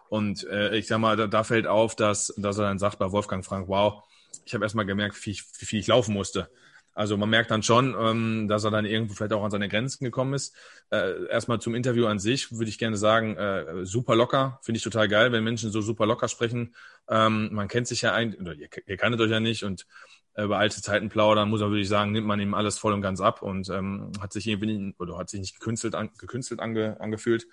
Und 0.08 0.46
äh, 0.48 0.76
ich 0.76 0.86
sag 0.86 0.98
mal, 0.98 1.16
da, 1.16 1.26
da 1.26 1.44
fällt 1.44 1.66
auf, 1.66 1.94
dass, 1.96 2.32
dass 2.36 2.58
er 2.58 2.64
dann 2.64 2.78
sagt 2.78 2.98
bei 2.98 3.12
Wolfgang 3.12 3.44
Frank, 3.44 3.68
wow, 3.68 4.02
ich 4.44 4.54
habe 4.54 4.64
erstmal 4.64 4.86
gemerkt, 4.86 5.24
wie, 5.26 5.30
ich, 5.30 5.44
wie 5.58 5.66
viel 5.66 5.80
ich 5.80 5.86
laufen 5.86 6.14
musste. 6.14 6.48
Also 6.94 7.16
man 7.16 7.30
merkt 7.30 7.52
dann 7.52 7.62
schon, 7.62 7.94
ähm, 7.96 8.48
dass 8.48 8.64
er 8.64 8.72
dann 8.72 8.84
irgendwo 8.84 9.14
vielleicht 9.14 9.32
auch 9.32 9.44
an 9.44 9.52
seine 9.52 9.68
Grenzen 9.68 10.04
gekommen 10.04 10.34
ist. 10.34 10.52
Äh, 10.90 11.26
erstmal 11.26 11.60
zum 11.60 11.76
Interview 11.76 12.06
an 12.06 12.18
sich 12.18 12.50
würde 12.50 12.68
ich 12.68 12.76
gerne 12.76 12.96
sagen, 12.96 13.36
äh, 13.36 13.84
super 13.84 14.16
locker, 14.16 14.58
finde 14.62 14.78
ich 14.78 14.82
total 14.82 15.06
geil, 15.06 15.30
wenn 15.30 15.44
Menschen 15.44 15.70
so 15.70 15.80
super 15.80 16.06
locker 16.06 16.26
sprechen. 16.26 16.74
Ähm, 17.08 17.50
man 17.52 17.68
kennt 17.68 17.86
sich 17.86 18.02
ja 18.02 18.14
eigentlich, 18.14 18.40
oder 18.40 18.54
ihr, 18.54 18.68
ihr 18.86 18.96
kanntet 18.96 19.20
euch 19.20 19.30
ja 19.30 19.38
nicht 19.38 19.62
und 19.62 19.86
äh, 20.34 20.42
über 20.42 20.58
alte 20.58 20.82
Zeiten 20.82 21.08
plaudern, 21.08 21.50
muss 21.50 21.60
man 21.60 21.70
würde 21.70 21.82
ich 21.82 21.88
sagen, 21.88 22.10
nimmt 22.10 22.26
man 22.26 22.40
ihm 22.40 22.54
alles 22.54 22.78
voll 22.78 22.92
und 22.92 23.00
ganz 23.00 23.20
ab 23.20 23.42
und 23.42 23.68
ähm, 23.68 24.10
hat 24.20 24.32
sich 24.32 24.48
irgendwie 24.48 24.92
oder 24.98 25.18
hat 25.18 25.30
sich 25.30 25.38
nicht 25.38 25.54
gekünstelt, 25.54 25.94
an, 25.94 26.10
gekünstelt 26.18 26.58
ange, 26.58 27.00
angefühlt 27.00 27.46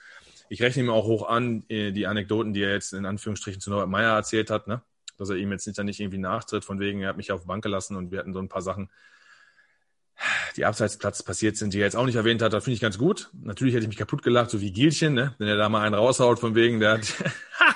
ich 0.50 0.62
rechne 0.62 0.84
ihm 0.84 0.90
auch 0.90 1.06
hoch 1.06 1.28
an, 1.28 1.64
äh, 1.70 1.92
die 1.92 2.08
Anekdoten, 2.08 2.54
die 2.54 2.64
er 2.64 2.74
jetzt 2.74 2.94
in 2.94 3.06
Anführungsstrichen 3.06 3.62
zu 3.62 3.70
Norbert 3.70 3.90
Meyer 3.90 4.16
erzählt 4.16 4.50
hat, 4.50 4.68
ne? 4.68 4.82
dass 5.18 5.30
er 5.30 5.38
ihm 5.38 5.52
jetzt 5.52 5.66
nicht, 5.66 5.78
dann 5.78 5.86
nicht 5.86 6.00
irgendwie 6.00 6.18
nachtritt, 6.18 6.66
von 6.66 6.80
wegen, 6.80 7.02
er 7.02 7.10
hat 7.10 7.18
mich 7.18 7.32
auf 7.32 7.42
die 7.42 7.48
Bank 7.48 7.64
gelassen 7.64 7.96
und 7.96 8.12
wir 8.12 8.20
hatten 8.20 8.34
so 8.34 8.40
ein 8.40 8.50
paar 8.50 8.62
Sachen, 8.62 8.90
die 10.56 10.66
abseits 10.66 10.98
passiert 10.98 11.58
sind, 11.58 11.74
die 11.74 11.80
er 11.80 11.86
jetzt 11.86 11.96
auch 11.96 12.06
nicht 12.06 12.16
erwähnt 12.16 12.42
hat, 12.42 12.54
das 12.54 12.64
finde 12.64 12.76
ich 12.76 12.82
ganz 12.82 12.98
gut. 12.98 13.30
Natürlich 13.44 13.74
hätte 13.74 13.84
ich 13.84 13.90
mich 13.90 13.98
kaputt 13.98 14.24
gelacht, 14.24 14.50
so 14.50 14.62
wie 14.62 14.72
Gielchen, 14.72 15.14
ne? 15.14 15.36
wenn 15.38 15.48
er 15.48 15.58
da 15.58 15.70
mal 15.70 15.82
einen 15.82 15.96
raushaut, 15.96 16.40
von 16.40 16.56
wegen, 16.56 16.80
der 16.80 16.94
hat. 16.94 17.14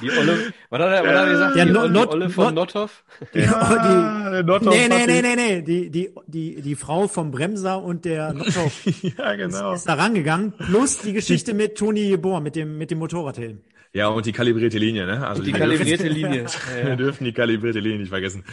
Die 0.02 0.12
Olle, 0.12 0.54
was 0.70 0.82
hat 0.82 0.92
er, 0.92 1.04
was 1.04 1.10
hat 1.10 1.28
er 1.28 1.30
gesagt? 1.30 1.56
Ja, 1.56 1.66
die, 1.66 1.72
Not, 1.72 1.94
die 1.94 2.16
Olle 2.16 2.30
von 2.30 2.54
Not, 2.54 2.56
Nothoff? 2.56 3.04
Ja, 3.34 4.40
die, 4.40 4.44
Nothoff 4.44 4.74
nee, 4.74 4.88
nee, 4.88 5.06
nee, 5.06 5.22
nee, 5.22 5.36
nee, 5.36 5.62
die, 5.62 5.90
die, 5.90 6.10
die, 6.28 6.62
die 6.62 6.76
Frau 6.76 7.08
vom 7.08 7.32
Bremser 7.32 7.82
und 7.82 8.06
der 8.06 8.34
Nothoff. 8.34 8.86
ja, 9.02 9.36
genau. 9.36 9.74
Ist, 9.74 9.80
ist 9.80 9.90
da 9.90 9.96
rangegangen, 9.96 10.54
plus 10.54 11.00
die 11.00 11.14
Geschichte 11.14 11.54
mit 11.54 11.78
Toni 11.78 12.02
Jeboer, 12.02 12.42
mit 12.42 12.56
dem, 12.56 12.78
mit 12.78 12.92
dem 12.92 13.00
Motorradhelm. 13.00 13.62
Ja, 13.92 14.10
und 14.10 14.26
die 14.26 14.32
kalibrierte 14.32 14.78
Linie, 14.78 15.08
ne? 15.08 15.28
Also 15.28 15.42
die, 15.42 15.52
die 15.52 15.60
kalibrierte 15.60 16.08
Linie. 16.08 16.46
Wir 16.84 16.96
dürfen 16.96 17.24
die 17.24 17.34
kalibrierte 17.34 17.80
Linie 17.80 18.00
nicht 18.00 18.10
vergessen. 18.10 18.44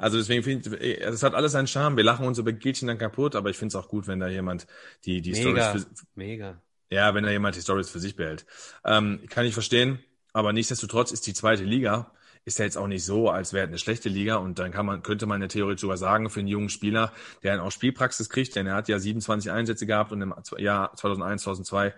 Also 0.00 0.16
deswegen 0.16 0.42
finde 0.42 0.76
ich, 0.78 1.00
es 1.00 1.22
hat 1.22 1.34
alles 1.34 1.52
seinen 1.52 1.66
Charme. 1.66 1.96
Wir 1.96 2.04
lachen 2.04 2.26
uns 2.26 2.38
über 2.38 2.52
Gilchen 2.52 2.88
dann 2.88 2.98
kaputt, 2.98 3.36
aber 3.36 3.50
ich 3.50 3.56
finde 3.56 3.68
es 3.68 3.74
auch 3.76 3.88
gut, 3.88 4.06
wenn 4.06 4.18
da 4.18 4.28
jemand 4.28 4.66
die, 5.04 5.20
die 5.20 5.32
mega, 5.32 5.70
Stories 5.70 5.84
für, 5.84 6.04
mega. 6.14 6.62
Ja, 6.90 7.14
wenn 7.14 7.24
da 7.24 7.30
jemand 7.30 7.56
die 7.56 7.60
Stories 7.60 7.90
für 7.90 8.00
sich 8.00 8.16
behält. 8.16 8.46
Ähm, 8.84 9.20
kann 9.28 9.46
ich 9.46 9.54
verstehen, 9.54 9.98
aber 10.32 10.52
nichtsdestotrotz 10.52 11.12
ist 11.12 11.26
die 11.26 11.34
zweite 11.34 11.64
Liga 11.64 12.12
ist 12.44 12.58
ja 12.58 12.64
jetzt 12.64 12.78
auch 12.78 12.86
nicht 12.86 13.04
so, 13.04 13.28
als 13.28 13.52
wäre 13.52 13.66
eine 13.66 13.78
schlechte 13.78 14.08
Liga 14.08 14.36
und 14.36 14.58
dann 14.58 14.72
kann 14.72 14.86
man, 14.86 15.02
könnte 15.02 15.26
man 15.26 15.42
ja 15.42 15.48
theoretisch 15.48 15.82
sogar 15.82 15.96
sagen, 15.96 16.30
für 16.30 16.40
einen 16.40 16.48
jungen 16.48 16.70
Spieler, 16.70 17.12
der 17.42 17.56
dann 17.56 17.64
auch 17.64 17.70
Spielpraxis 17.70 18.30
kriegt, 18.30 18.56
denn 18.56 18.66
er 18.66 18.74
hat 18.74 18.88
ja 18.88 18.98
27 18.98 19.50
Einsätze 19.50 19.86
gehabt 19.86 20.12
und 20.12 20.22
im 20.22 20.34
Jahr 20.58 20.94
2001, 20.96 21.42
2002 21.42 21.94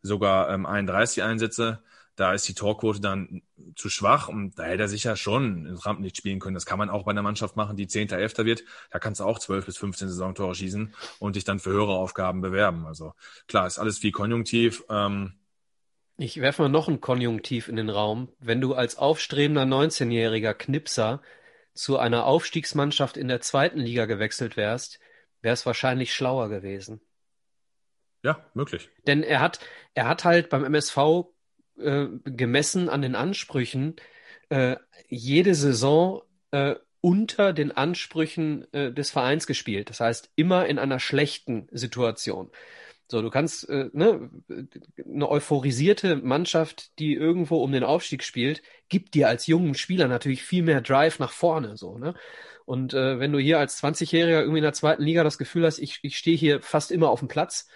sogar 0.00 0.50
ähm, 0.50 0.66
31 0.66 1.22
Einsätze. 1.22 1.82
Da 2.16 2.34
ist 2.34 2.46
die 2.46 2.54
Torquote 2.54 3.00
dann 3.00 3.42
zu 3.74 3.88
schwach 3.88 4.28
und 4.28 4.58
da 4.58 4.64
hätte 4.64 4.82
er 4.82 4.88
sicher 4.88 5.16
schon 5.16 5.66
ins 5.66 5.86
Rampenlicht 5.86 6.18
spielen 6.18 6.40
können. 6.40 6.54
Das 6.54 6.66
kann 6.66 6.78
man 6.78 6.90
auch 6.90 7.04
bei 7.04 7.10
einer 7.10 7.22
Mannschaft 7.22 7.56
machen, 7.56 7.76
die 7.76 7.86
10., 7.86 8.10
11. 8.10 8.38
wird. 8.38 8.64
Da 8.90 8.98
kannst 8.98 9.20
du 9.20 9.24
auch 9.24 9.38
12 9.38 9.64
bis 9.64 9.78
15 9.78 10.08
Saisontore 10.08 10.54
schießen 10.54 10.94
und 11.20 11.36
dich 11.36 11.44
dann 11.44 11.58
für 11.58 11.70
höhere 11.70 11.94
Aufgaben 11.94 12.42
bewerben. 12.42 12.86
Also 12.86 13.14
klar, 13.48 13.66
ist 13.66 13.78
alles 13.78 13.98
viel 13.98 14.12
konjunktiv. 14.12 14.84
Ähm, 14.90 15.34
ich 16.18 16.40
werfe 16.40 16.62
mal 16.62 16.68
noch 16.68 16.88
ein 16.88 17.00
Konjunktiv 17.00 17.68
in 17.68 17.76
den 17.76 17.88
Raum. 17.88 18.28
Wenn 18.38 18.60
du 18.60 18.74
als 18.74 18.96
aufstrebender 18.96 19.62
19-jähriger 19.62 20.54
Knipser 20.54 21.22
zu 21.74 21.98
einer 21.98 22.26
Aufstiegsmannschaft 22.26 23.16
in 23.16 23.28
der 23.28 23.40
zweiten 23.40 23.80
Liga 23.80 24.04
gewechselt 24.04 24.56
wärst, 24.56 25.00
wäre 25.40 25.54
es 25.54 25.64
wahrscheinlich 25.64 26.14
schlauer 26.14 26.48
gewesen. 26.48 27.00
Ja, 28.22 28.44
möglich. 28.54 28.88
Denn 29.06 29.22
er 29.22 29.40
hat, 29.40 29.58
er 29.94 30.06
hat 30.06 30.24
halt 30.24 30.48
beim 30.48 30.64
MSV 30.64 30.96
äh, 31.78 32.06
gemessen 32.24 32.88
an 32.88 33.02
den 33.02 33.14
Ansprüchen 33.14 33.96
äh, 34.48 34.76
jede 35.08 35.54
Saison 35.54 36.22
äh, 36.50 36.74
unter 37.00 37.52
den 37.52 37.72
Ansprüchen 37.72 38.72
äh, 38.72 38.92
des 38.92 39.10
Vereins 39.10 39.46
gespielt. 39.46 39.90
Das 39.90 40.00
heißt, 40.00 40.30
immer 40.36 40.66
in 40.66 40.78
einer 40.78 41.00
schlechten 41.00 41.68
Situation. 41.72 42.50
So, 43.08 43.20
du 43.20 43.30
kannst 43.30 43.68
äh, 43.68 43.90
ne, 43.92 44.30
eine 45.04 45.28
euphorisierte 45.28 46.16
Mannschaft, 46.16 46.98
die 46.98 47.14
irgendwo 47.14 47.62
um 47.62 47.72
den 47.72 47.84
Aufstieg 47.84 48.22
spielt, 48.22 48.62
gibt 48.88 49.14
dir 49.14 49.28
als 49.28 49.46
jungen 49.46 49.74
Spieler 49.74 50.08
natürlich 50.08 50.42
viel 50.42 50.62
mehr 50.62 50.80
Drive 50.80 51.18
nach 51.18 51.32
vorne. 51.32 51.76
So, 51.76 51.98
ne? 51.98 52.14
Und 52.64 52.94
äh, 52.94 53.18
wenn 53.18 53.32
du 53.32 53.38
hier 53.38 53.58
als 53.58 53.82
20-Jähriger 53.82 54.40
irgendwie 54.40 54.58
in 54.58 54.64
der 54.64 54.72
zweiten 54.72 55.02
Liga 55.02 55.24
das 55.24 55.36
Gefühl 55.36 55.66
hast, 55.66 55.78
ich, 55.78 55.98
ich 56.02 56.16
stehe 56.16 56.36
hier 56.36 56.62
fast 56.62 56.90
immer 56.90 57.10
auf 57.10 57.18
dem 57.18 57.28
Platz 57.28 57.68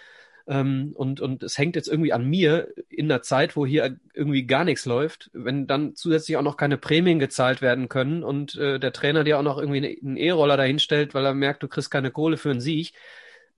ähm, 0.47 0.93
und, 0.95 1.19
und 1.19 1.43
es 1.43 1.57
hängt 1.57 1.75
jetzt 1.75 1.89
irgendwie 1.89 2.13
an 2.13 2.25
mir 2.25 2.69
in 2.89 3.09
der 3.09 3.21
Zeit, 3.21 3.55
wo 3.55 3.65
hier 3.65 3.97
irgendwie 4.13 4.45
gar 4.45 4.63
nichts 4.63 4.85
läuft, 4.85 5.29
wenn 5.33 5.67
dann 5.67 5.95
zusätzlich 5.95 6.37
auch 6.37 6.41
noch 6.41 6.55
keine 6.55 6.77
Prämien 6.77 7.19
gezahlt 7.19 7.61
werden 7.61 7.89
können 7.89 8.23
und 8.23 8.55
äh, 8.55 8.79
der 8.79 8.93
Trainer 8.93 9.25
dir 9.25 9.37
auch 9.39 9.43
noch 9.43 9.57
irgendwie 9.57 9.99
einen 10.01 10.15
E-Roller 10.15 10.55
dahinstellt, 10.55 11.13
weil 11.13 11.25
er 11.25 11.33
merkt, 11.33 11.63
du 11.63 11.67
kriegst 11.67 11.91
keine 11.91 12.11
Kohle 12.11 12.37
für 12.37 12.51
einen 12.51 12.61
Sieg, 12.61 12.93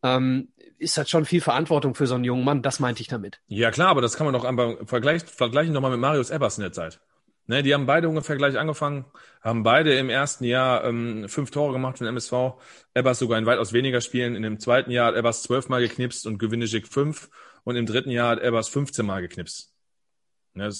ähm, 0.01 0.49
ist 0.79 0.97
das 0.97 1.09
schon 1.09 1.25
viel 1.25 1.41
Verantwortung 1.41 1.93
für 1.93 2.07
so 2.07 2.15
einen 2.15 2.23
jungen 2.23 2.43
Mann. 2.43 2.61
Das 2.63 2.79
meinte 2.79 3.01
ich 3.01 3.07
damit. 3.07 3.39
Ja 3.47 3.69
klar, 3.69 3.89
aber 3.89 4.01
das 4.01 4.15
kann 4.15 4.25
man 4.25 4.33
doch 4.33 4.45
einfach 4.45 4.77
vergleichen, 4.85 5.27
vergleichen 5.27 5.73
doch 5.73 5.81
mal 5.81 5.91
mit 5.91 5.99
Marius 5.99 6.31
Ebers 6.31 6.57
in 6.57 6.63
der 6.63 6.71
Zeit. 6.71 6.99
Ne, 7.49 7.63
die 7.63 7.73
haben 7.73 7.87
beide 7.87 8.07
ungefähr 8.07 8.37
gleich 8.37 8.59
angefangen, 8.59 9.05
haben 9.41 9.63
beide 9.63 9.97
im 9.97 10.11
ersten 10.11 10.43
Jahr 10.43 10.83
ähm, 10.83 11.27
fünf 11.27 11.49
Tore 11.49 11.73
gemacht 11.73 11.97
für 11.97 12.03
den 12.03 12.09
MSV. 12.09 12.61
Ebers 12.93 13.17
sogar 13.17 13.39
in 13.39 13.47
weitaus 13.47 13.73
weniger 13.73 14.01
Spielen. 14.01 14.35
In 14.35 14.43
dem 14.43 14.59
zweiten 14.59 14.91
Jahr 14.91 15.07
hat 15.07 15.15
Ebers 15.15 15.41
zwölfmal 15.41 15.81
geknipst 15.81 16.27
und 16.27 16.37
Gewinneschik 16.37 16.87
fünf. 16.87 17.31
Und 17.63 17.75
im 17.75 17.87
dritten 17.87 18.11
Jahr 18.11 18.29
hat 18.29 18.43
Ebers 18.43 18.67
15 18.67 19.03
Mal 19.03 19.21
geknipst. 19.21 19.73
Ne, 20.53 20.67
äh, 20.67 20.71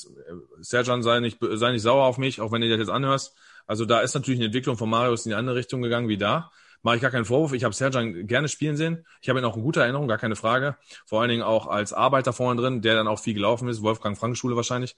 Serjan, 0.60 1.02
sei 1.02 1.22
nicht, 1.22 1.40
sei 1.42 1.72
nicht 1.72 1.82
sauer 1.82 2.06
auf 2.06 2.20
mich, 2.20 2.40
auch 2.40 2.52
wenn 2.52 2.62
du 2.62 2.70
das 2.70 2.78
jetzt 2.78 2.92
anhörst. 2.92 3.36
Also 3.66 3.86
da 3.86 4.02
ist 4.02 4.14
natürlich 4.14 4.40
eine 4.40 4.46
Entwicklung 4.46 4.78
von 4.78 4.92
Marius 4.92 5.26
in 5.26 5.32
die 5.32 5.36
andere 5.36 5.56
Richtung 5.56 5.82
gegangen 5.82 6.08
wie 6.08 6.18
da 6.18 6.52
mache 6.82 6.96
ich 6.96 7.02
gar 7.02 7.12
keinen 7.12 7.26
Vorwurf. 7.26 7.54
Ich 7.54 7.64
habe 7.64 7.74
Serjan 7.74 8.28
gerne 8.28 8.48
spielen 8.48 8.78
sehen. 8.78 9.06
Ich 9.22 9.30
habe 9.30 9.40
ihn 9.40 9.46
auch 9.46 9.58
in 9.58 9.64
guter 9.64 9.82
Erinnerung, 9.82 10.08
gar 10.08 10.18
keine 10.18 10.36
Frage. 10.36 10.78
Vor 11.06 11.22
allen 11.22 11.30
Dingen 11.30 11.44
auch 11.44 11.68
als 11.68 11.94
Arbeiter 11.94 12.34
vorne 12.34 12.62
drin, 12.62 12.82
der 12.82 12.96
dann 12.96 13.08
auch 13.08 13.20
viel 13.20 13.34
gelaufen 13.34 13.68
ist, 13.68 13.82
Wolfgang 13.82 14.18
Frank 14.18 14.38
Schule 14.38 14.56
wahrscheinlich. 14.56 14.96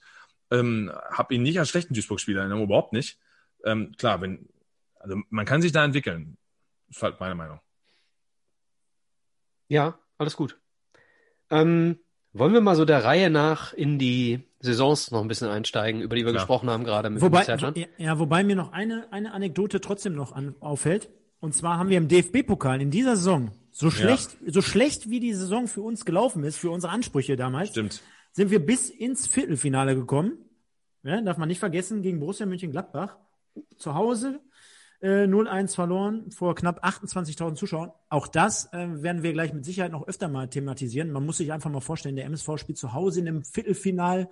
Ähm, 0.52 0.92
habe 1.10 1.34
ihn 1.34 1.42
nicht 1.42 1.58
als 1.58 1.70
schlechten 1.70 1.94
Duisburg-Spieler 1.94 2.44
in 2.44 2.62
überhaupt 2.62 2.92
nicht. 2.92 3.18
Ähm, 3.64 3.92
klar, 3.96 4.20
wenn, 4.20 4.48
also 5.00 5.16
man 5.30 5.46
kann 5.46 5.62
sich 5.62 5.72
da 5.72 5.84
entwickeln. 5.84 6.36
Das 6.88 6.98
ist 6.98 7.02
halt 7.02 7.20
meine 7.20 7.34
Meinung. 7.34 7.60
Ja, 9.68 9.98
alles 10.18 10.36
gut. 10.36 10.58
Ähm, 11.50 11.98
wollen 12.32 12.52
wir 12.52 12.60
mal 12.60 12.76
so 12.76 12.84
der 12.84 13.04
Reihe 13.04 13.30
nach 13.30 13.72
in 13.72 13.98
die 13.98 14.40
Saisons 14.60 15.10
noch 15.10 15.20
ein 15.22 15.28
bisschen 15.28 15.48
einsteigen, 15.48 16.00
über 16.00 16.16
die 16.16 16.22
wir 16.24 16.32
Klar. 16.32 16.42
gesprochen 16.42 16.70
haben 16.70 16.84
gerade 16.84 17.10
mit 17.10 17.20
wobei, 17.20 17.44
Sergeant? 17.44 17.78
Ja, 17.98 18.18
wobei 18.18 18.44
mir 18.44 18.56
noch 18.56 18.72
eine, 18.72 19.06
eine 19.10 19.32
Anekdote 19.32 19.80
trotzdem 19.80 20.14
noch 20.14 20.32
an, 20.32 20.54
auffällt. 20.60 21.10
Und 21.40 21.54
zwar 21.54 21.78
haben 21.78 21.88
wir 21.88 21.98
im 21.98 22.08
DFB-Pokal 22.08 22.80
in 22.80 22.90
dieser 22.90 23.16
Saison, 23.16 23.50
so 23.70 23.90
schlecht, 23.90 24.36
ja. 24.44 24.52
so 24.52 24.62
schlecht 24.62 25.10
wie 25.10 25.18
die 25.18 25.34
Saison 25.34 25.66
für 25.66 25.82
uns 25.82 26.04
gelaufen 26.04 26.44
ist, 26.44 26.58
für 26.58 26.70
unsere 26.70 26.92
Ansprüche 26.92 27.36
damals, 27.36 27.70
Stimmt. 27.70 28.02
Sind 28.32 28.50
wir 28.50 28.64
bis 28.64 28.90
ins 28.90 29.26
Viertelfinale 29.26 29.94
gekommen. 29.94 30.38
Ja, 31.02 31.20
darf 31.20 31.38
man 31.38 31.48
nicht 31.48 31.58
vergessen, 31.58 32.02
gegen 32.02 32.20
Borussia 32.20 32.46
Mönchengladbach. 32.46 33.16
Zu 33.76 33.94
Hause 33.94 34.40
äh, 35.02 35.24
0-1 35.26 35.74
verloren 35.74 36.30
vor 36.30 36.54
knapp 36.54 36.84
28.000 36.84 37.56
Zuschauern. 37.56 37.92
Auch 38.08 38.28
das 38.28 38.72
äh, 38.72 39.02
werden 39.02 39.22
wir 39.22 39.32
gleich 39.32 39.52
mit 39.52 39.64
Sicherheit 39.64 39.92
noch 39.92 40.06
öfter 40.06 40.28
mal 40.28 40.48
thematisieren. 40.48 41.10
Man 41.10 41.26
muss 41.26 41.38
sich 41.38 41.52
einfach 41.52 41.70
mal 41.70 41.80
vorstellen, 41.80 42.16
der 42.16 42.24
MSV 42.26 42.56
spielt 42.56 42.78
zu 42.78 42.92
Hause 42.92 43.20
in 43.20 43.28
einem 43.28 43.44
Viertelfinal 43.44 44.28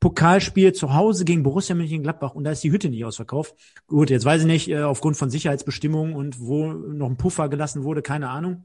Pokalspiel 0.00 0.72
zu 0.72 0.94
Hause 0.94 1.24
gegen 1.24 1.42
Borussia 1.42 1.74
Mönchengladbach 1.74 2.34
und 2.34 2.44
da 2.44 2.50
ist 2.50 2.62
die 2.62 2.70
Hütte 2.70 2.88
nicht 2.90 3.04
ausverkauft. 3.04 3.54
Gut, 3.86 4.10
jetzt 4.10 4.24
weiß 4.24 4.42
ich 4.42 4.46
nicht, 4.46 4.68
äh, 4.68 4.82
aufgrund 4.82 5.16
von 5.16 5.30
Sicherheitsbestimmungen 5.30 6.14
und 6.14 6.40
wo 6.40 6.72
noch 6.72 7.08
ein 7.08 7.16
Puffer 7.16 7.48
gelassen 7.48 7.82
wurde, 7.82 8.02
keine 8.02 8.28
Ahnung. 8.28 8.64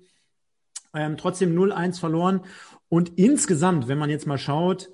Ähm, 0.94 1.16
trotzdem 1.16 1.56
0-1 1.56 2.00
verloren. 2.00 2.42
Und 2.92 3.18
insgesamt, 3.18 3.88
wenn 3.88 3.98
man 3.98 4.10
jetzt 4.10 4.28
mal 4.28 4.38
schaut, 4.38 4.89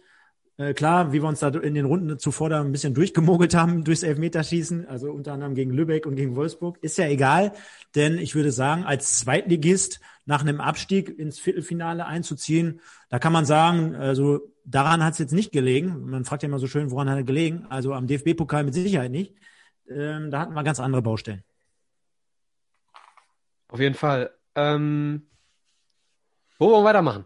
äh, 0.58 0.76
klar, 0.76 1.14
wie 1.14 1.24
wir 1.24 1.28
uns 1.28 1.40
da 1.40 1.48
in 1.48 1.74
den 1.74 1.86
Runden 1.86 2.20
zuvor 2.20 2.48
da 2.48 2.62
ein 2.62 2.72
bisschen 2.72 2.94
durchgemogelt 2.94 3.56
haben 3.56 3.84
durchs 3.86 4.04
Elfmeterschießen, 4.04 4.88
also 4.88 5.12
unter 5.12 5.34
anderem 5.34 5.56
gegen 5.56 5.72
Lübeck 5.72 6.06
und 6.06 6.16
gegen 6.16 6.36
Wolfsburg, 6.36 6.78
ist 6.84 7.00
ja 7.00 7.08
egal, 7.08 7.54
denn 7.96 8.20
ich 8.20 8.36
würde 8.36 8.52
sagen, 8.52 8.84
als 8.84 9.18
Zweitligist 9.18 10.00
nach 10.26 10.42
einem 10.42 10.62
Abstieg 10.62 11.10
ins 11.18 11.40
Viertelfinale 11.40 12.06
einzuziehen, 12.06 12.82
da 13.10 13.18
kann 13.18 13.34
man 13.34 13.46
sagen, 13.46 13.96
also 13.96 14.42
daran 14.64 15.04
hat 15.04 15.14
es 15.14 15.20
jetzt 15.20 15.34
nicht 15.34 15.52
gelegen. 15.52 16.08
Man 16.08 16.24
fragt 16.24 16.44
ja 16.44 16.50
immer 16.50 16.60
so 16.60 16.68
schön, 16.68 16.92
woran 16.92 17.10
hat 17.10 17.18
er 17.18 17.24
gelegen? 17.24 17.66
Also 17.70 17.96
am 17.96 18.06
DFB-Pokal 18.06 18.64
mit 18.64 18.76
Sicherheit 18.76 19.10
nicht. 19.10 19.34
Ähm, 19.90 20.30
da 20.30 20.42
hatten 20.42 20.54
wir 20.54 20.64
ganz 20.64 20.80
andere 20.80 21.02
Baustellen. 21.02 21.44
Auf 23.70 23.80
jeden 23.80 23.96
Fall. 23.96 24.30
Ähm, 24.54 25.26
wo 26.60 26.70
wollen 26.70 26.84
wir 26.84 26.90
weitermachen? 26.90 27.26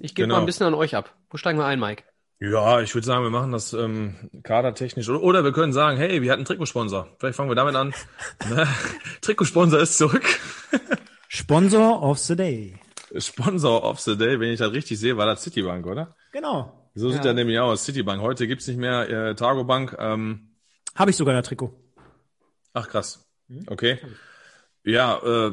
Ich 0.00 0.14
gebe 0.14 0.26
genau. 0.26 0.36
mal 0.36 0.40
ein 0.40 0.46
bisschen 0.46 0.66
an 0.66 0.74
euch 0.74 0.94
ab. 0.94 1.14
Wo 1.30 1.36
steigen 1.36 1.58
wir 1.58 1.66
ein, 1.66 1.80
Mike? 1.80 2.04
Ja, 2.40 2.80
ich 2.80 2.94
würde 2.94 3.06
sagen, 3.06 3.24
wir 3.24 3.30
machen 3.30 3.50
das 3.50 3.72
ähm, 3.72 4.14
kadertechnisch. 4.44 5.08
Oder, 5.08 5.22
oder 5.22 5.44
wir 5.44 5.52
können 5.52 5.72
sagen, 5.72 5.98
hey, 5.98 6.22
wir 6.22 6.30
hatten 6.30 6.40
einen 6.40 6.46
Trikotsponsor. 6.46 7.08
Vielleicht 7.18 7.36
fangen 7.36 7.50
wir 7.50 7.56
damit 7.56 7.74
an. 7.74 7.92
Ne? 8.48 8.66
Trikotsponsor 9.20 9.80
ist 9.80 9.98
zurück. 9.98 10.24
Sponsor 11.28 12.02
of 12.02 12.18
the 12.18 12.36
Day. 12.36 12.78
Sponsor 13.16 13.82
of 13.82 13.98
the 14.00 14.16
Day, 14.16 14.38
wenn 14.38 14.52
ich 14.52 14.60
das 14.60 14.72
richtig 14.72 15.00
sehe, 15.00 15.16
war 15.16 15.26
das 15.26 15.42
Citibank, 15.42 15.86
oder? 15.86 16.14
Genau. 16.32 16.90
So 16.94 17.10
sieht 17.10 17.24
ja. 17.24 17.30
er 17.30 17.34
nämlich 17.34 17.58
aus, 17.58 17.84
Citibank. 17.84 18.22
Heute 18.22 18.46
gibt's 18.46 18.68
nicht 18.68 18.78
mehr 18.78 19.08
äh, 19.08 19.34
Targobank. 19.34 19.96
Ähm, 19.98 20.54
Habe 20.94 21.10
ich 21.10 21.16
sogar 21.16 21.36
ein 21.36 21.42
Trikot. 21.42 21.74
Ach 22.72 22.88
krass. 22.88 23.26
Hm? 23.48 23.64
Okay. 23.66 23.98
Ja, 24.84 25.18
äh, 25.18 25.52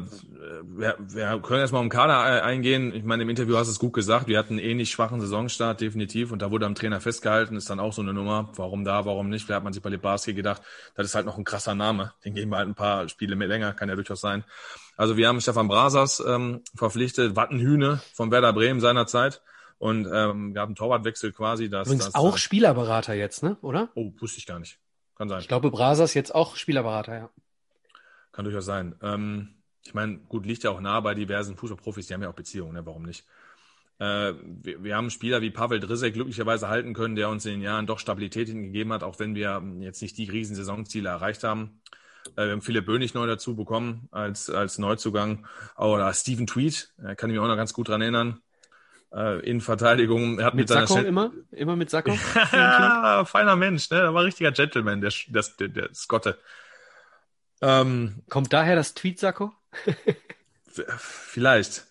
wir, 0.62 0.96
wir 0.98 1.40
können 1.42 1.60
erstmal 1.60 1.82
um 1.82 1.88
Kader 1.88 2.44
eingehen. 2.44 2.94
Ich 2.94 3.04
meine, 3.04 3.24
im 3.24 3.28
Interview 3.28 3.56
hast 3.56 3.66
du 3.66 3.72
es 3.72 3.78
gut 3.78 3.92
gesagt. 3.92 4.28
Wir 4.28 4.38
hatten 4.38 4.54
einen 4.54 4.66
ähnlich 4.66 4.90
schwachen 4.90 5.20
Saisonstart, 5.20 5.80
definitiv. 5.80 6.32
Und 6.32 6.42
da 6.42 6.50
wurde 6.50 6.64
am 6.64 6.74
Trainer 6.74 7.00
festgehalten. 7.00 7.56
Ist 7.56 7.68
dann 7.68 7.80
auch 7.80 7.92
so 7.92 8.02
eine 8.02 8.14
Nummer. 8.14 8.50
Warum 8.54 8.84
da, 8.84 9.04
warum 9.04 9.28
nicht? 9.28 9.48
Wer 9.48 9.56
hat 9.56 9.64
man 9.64 9.72
sich 9.72 9.82
bei 9.82 9.90
Lebarski 9.90 10.32
gedacht? 10.32 10.62
Das 10.94 11.06
ist 11.06 11.14
halt 11.14 11.26
noch 11.26 11.36
ein 11.36 11.44
krasser 11.44 11.74
Name. 11.74 12.12
Den 12.24 12.34
geben 12.34 12.50
wir 12.50 12.58
halt 12.58 12.68
ein 12.68 12.74
paar 12.74 13.08
Spiele 13.08 13.36
mehr 13.36 13.48
länger. 13.48 13.74
Kann 13.74 13.88
ja 13.88 13.94
durchaus 13.94 14.20
sein. 14.20 14.44
Also 14.96 15.16
wir 15.16 15.28
haben 15.28 15.40
Stefan 15.40 15.68
Brasers 15.68 16.22
ähm, 16.26 16.62
verpflichtet. 16.74 17.36
Wattenhühne 17.36 18.00
von 18.14 18.30
Werder 18.30 18.52
Bremen 18.52 18.80
seinerzeit. 18.80 19.42
Und 19.78 20.06
ähm, 20.06 20.54
wir 20.54 20.62
haben 20.62 20.68
einen 20.68 20.76
Torwartwechsel 20.76 21.32
quasi. 21.32 21.68
Das, 21.68 21.88
Übrigens 21.88 22.06
das, 22.06 22.14
auch 22.14 22.32
das, 22.32 22.40
Spielerberater 22.40 23.12
jetzt, 23.14 23.42
ne? 23.42 23.58
Oder? 23.60 23.90
Oh, 23.94 24.12
wusste 24.18 24.38
ich 24.38 24.46
gar 24.46 24.58
nicht. 24.58 24.78
Kann 25.16 25.28
sein. 25.28 25.40
Ich 25.40 25.48
glaube, 25.48 25.70
Brasers 25.70 26.14
jetzt 26.14 26.34
auch 26.34 26.56
Spielerberater, 26.56 27.16
ja. 27.16 27.30
Kann 28.36 28.44
durchaus 28.44 28.66
sein. 28.66 28.94
Ähm, 29.00 29.48
ich 29.82 29.94
meine, 29.94 30.18
gut, 30.18 30.44
liegt 30.44 30.62
ja 30.62 30.70
auch 30.70 30.80
nah 30.82 31.00
bei 31.00 31.14
diversen 31.14 31.56
Fußballprofis, 31.56 32.06
die 32.06 32.12
haben 32.12 32.22
ja 32.22 32.28
auch 32.28 32.34
Beziehungen, 32.34 32.74
ne? 32.74 32.84
warum 32.84 33.04
nicht? 33.04 33.24
Äh, 33.98 34.34
wir, 34.44 34.84
wir 34.84 34.94
haben 34.94 35.08
Spieler 35.08 35.40
wie 35.40 35.50
Pavel 35.50 35.80
Drisek 35.80 36.12
glücklicherweise 36.12 36.68
halten 36.68 36.92
können, 36.92 37.16
der 37.16 37.30
uns 37.30 37.46
in 37.46 37.52
den 37.52 37.62
Jahren 37.62 37.86
doch 37.86 37.98
Stabilität 37.98 38.48
gegeben 38.48 38.92
hat, 38.92 39.02
auch 39.02 39.18
wenn 39.20 39.34
wir 39.34 39.62
jetzt 39.80 40.02
nicht 40.02 40.18
die 40.18 40.28
riesen 40.28 40.54
Saisonziele 40.54 41.08
erreicht 41.08 41.44
haben. 41.44 41.80
Äh, 42.36 42.44
wir 42.44 42.52
haben 42.52 42.60
Philipp 42.60 42.84
Bönig 42.84 43.14
neu 43.14 43.26
dazu 43.26 43.56
bekommen 43.56 44.06
als, 44.10 44.50
als 44.50 44.76
Neuzugang. 44.76 45.46
Oder 45.78 46.12
Steven 46.12 46.46
Tweed, 46.46 46.92
äh, 46.98 47.14
kann 47.14 47.30
ich 47.30 47.36
mich 47.36 47.40
auch 47.42 47.48
noch 47.48 47.56
ganz 47.56 47.72
gut 47.72 47.88
dran 47.88 48.02
erinnern. 48.02 48.42
Äh, 49.14 49.40
in 49.48 49.62
Verteidigung. 49.62 50.40
Er 50.40 50.44
hat 50.46 50.54
mit, 50.54 50.68
mit 50.68 50.68
Sakko 50.68 50.98
immer? 50.98 51.32
Immer 51.52 51.76
mit 51.76 51.88
Sakko? 51.88 52.12
ja, 52.52 53.24
feiner 53.26 53.56
Mensch, 53.56 53.88
ne? 53.88 54.00
Er 54.00 54.12
war 54.12 54.24
richtiger 54.24 54.52
Gentleman, 54.52 55.00
der, 55.00 55.12
der, 55.28 55.44
der, 55.58 55.68
der 55.68 55.94
Skotte. 55.94 56.38
Ähm, 57.62 58.22
Kommt 58.28 58.52
daher 58.52 58.76
das 58.76 58.94
Tweetsacko? 58.94 59.52
vielleicht. 60.98 61.86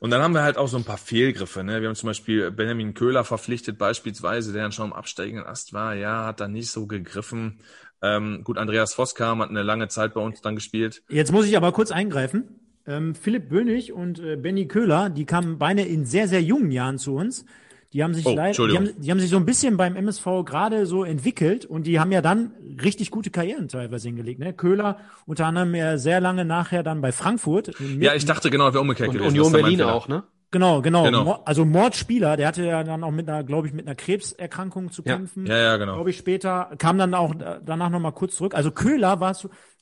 Und 0.00 0.10
dann 0.10 0.22
haben 0.22 0.32
wir 0.32 0.42
halt 0.42 0.56
auch 0.56 0.68
so 0.68 0.78
ein 0.78 0.84
paar 0.84 0.96
Fehlgriffe. 0.98 1.62
Ne? 1.62 1.82
Wir 1.82 1.88
haben 1.88 1.94
zum 1.94 2.06
Beispiel 2.06 2.50
Benjamin 2.50 2.94
Köhler 2.94 3.22
verpflichtet, 3.22 3.76
beispielsweise, 3.76 4.52
der 4.52 4.62
dann 4.62 4.72
schon 4.72 4.86
am 4.86 4.92
absteigenden 4.94 5.46
Ast 5.46 5.74
war. 5.74 5.94
Ja, 5.94 6.24
hat 6.24 6.40
dann 6.40 6.52
nicht 6.52 6.70
so 6.70 6.86
gegriffen. 6.86 7.60
Ähm, 8.02 8.42
gut, 8.44 8.56
Andreas 8.56 8.94
Voss 8.94 9.14
kam, 9.14 9.42
hat 9.42 9.50
eine 9.50 9.62
lange 9.62 9.88
Zeit 9.88 10.14
bei 10.14 10.22
uns 10.22 10.40
dann 10.40 10.54
gespielt. 10.54 11.02
Jetzt 11.10 11.32
muss 11.32 11.46
ich 11.46 11.54
aber 11.54 11.72
kurz 11.72 11.90
eingreifen. 11.90 12.60
Ähm, 12.86 13.14
Philipp 13.14 13.50
Bönig 13.50 13.92
und 13.92 14.18
äh, 14.20 14.36
Benny 14.36 14.66
Köhler, 14.66 15.10
die 15.10 15.26
kamen 15.26 15.58
beide 15.58 15.82
in 15.82 16.06
sehr, 16.06 16.28
sehr 16.28 16.42
jungen 16.42 16.70
Jahren 16.70 16.96
zu 16.96 17.14
uns. 17.14 17.44
Die 17.92 18.04
haben 18.04 18.14
sich 18.14 18.24
oh, 18.24 18.34
leider, 18.34 18.68
die 18.68 18.76
haben, 18.76 18.90
die 18.98 19.10
haben 19.10 19.18
sich 19.18 19.30
so 19.30 19.36
ein 19.36 19.44
bisschen 19.44 19.76
beim 19.76 19.96
MSV 19.96 20.44
gerade 20.44 20.86
so 20.86 21.02
entwickelt 21.02 21.64
und 21.64 21.88
die 21.88 21.98
haben 21.98 22.12
ja 22.12 22.22
dann 22.22 22.52
richtig 22.80 23.10
gute 23.10 23.30
Karrieren 23.30 23.66
teilweise 23.68 24.08
hingelegt. 24.08 24.38
Ne? 24.38 24.52
Köhler 24.52 24.98
unter 25.26 25.46
anderem 25.46 25.74
ja 25.74 25.98
sehr 25.98 26.20
lange 26.20 26.44
nachher 26.44 26.84
dann 26.84 27.00
bei 27.00 27.10
Frankfurt. 27.10 27.72
Ja, 27.98 28.14
ich 28.14 28.24
dachte 28.26 28.50
genau, 28.50 28.66
wäre 28.72 28.80
umgekehrt 28.80 29.08
und 29.08 29.14
gewesen. 29.14 29.30
Union 29.30 29.52
Berlin 29.52 29.82
auch, 29.82 30.06
ne? 30.06 30.22
Genau, 30.52 30.82
genau, 30.82 31.04
genau. 31.04 31.42
Also 31.44 31.64
Mordspieler, 31.64 32.36
der 32.36 32.48
hatte 32.48 32.64
ja 32.64 32.82
dann 32.82 33.04
auch 33.04 33.12
mit 33.12 33.28
einer, 33.28 33.44
glaube 33.44 33.68
ich, 33.68 33.72
mit 33.72 33.86
einer 33.86 33.94
Krebserkrankung 33.94 34.90
zu 34.90 35.04
kämpfen. 35.04 35.46
Ja, 35.46 35.56
ja, 35.56 35.76
genau. 35.76 35.94
Glaube 35.94 36.10
ich 36.10 36.16
später, 36.16 36.70
kam 36.78 36.98
dann 36.98 37.14
auch 37.14 37.34
danach 37.64 37.90
nochmal 37.90 38.12
kurz 38.12 38.34
zurück. 38.34 38.54
Also 38.54 38.72
Köhler 38.72 39.20
war, 39.20 39.36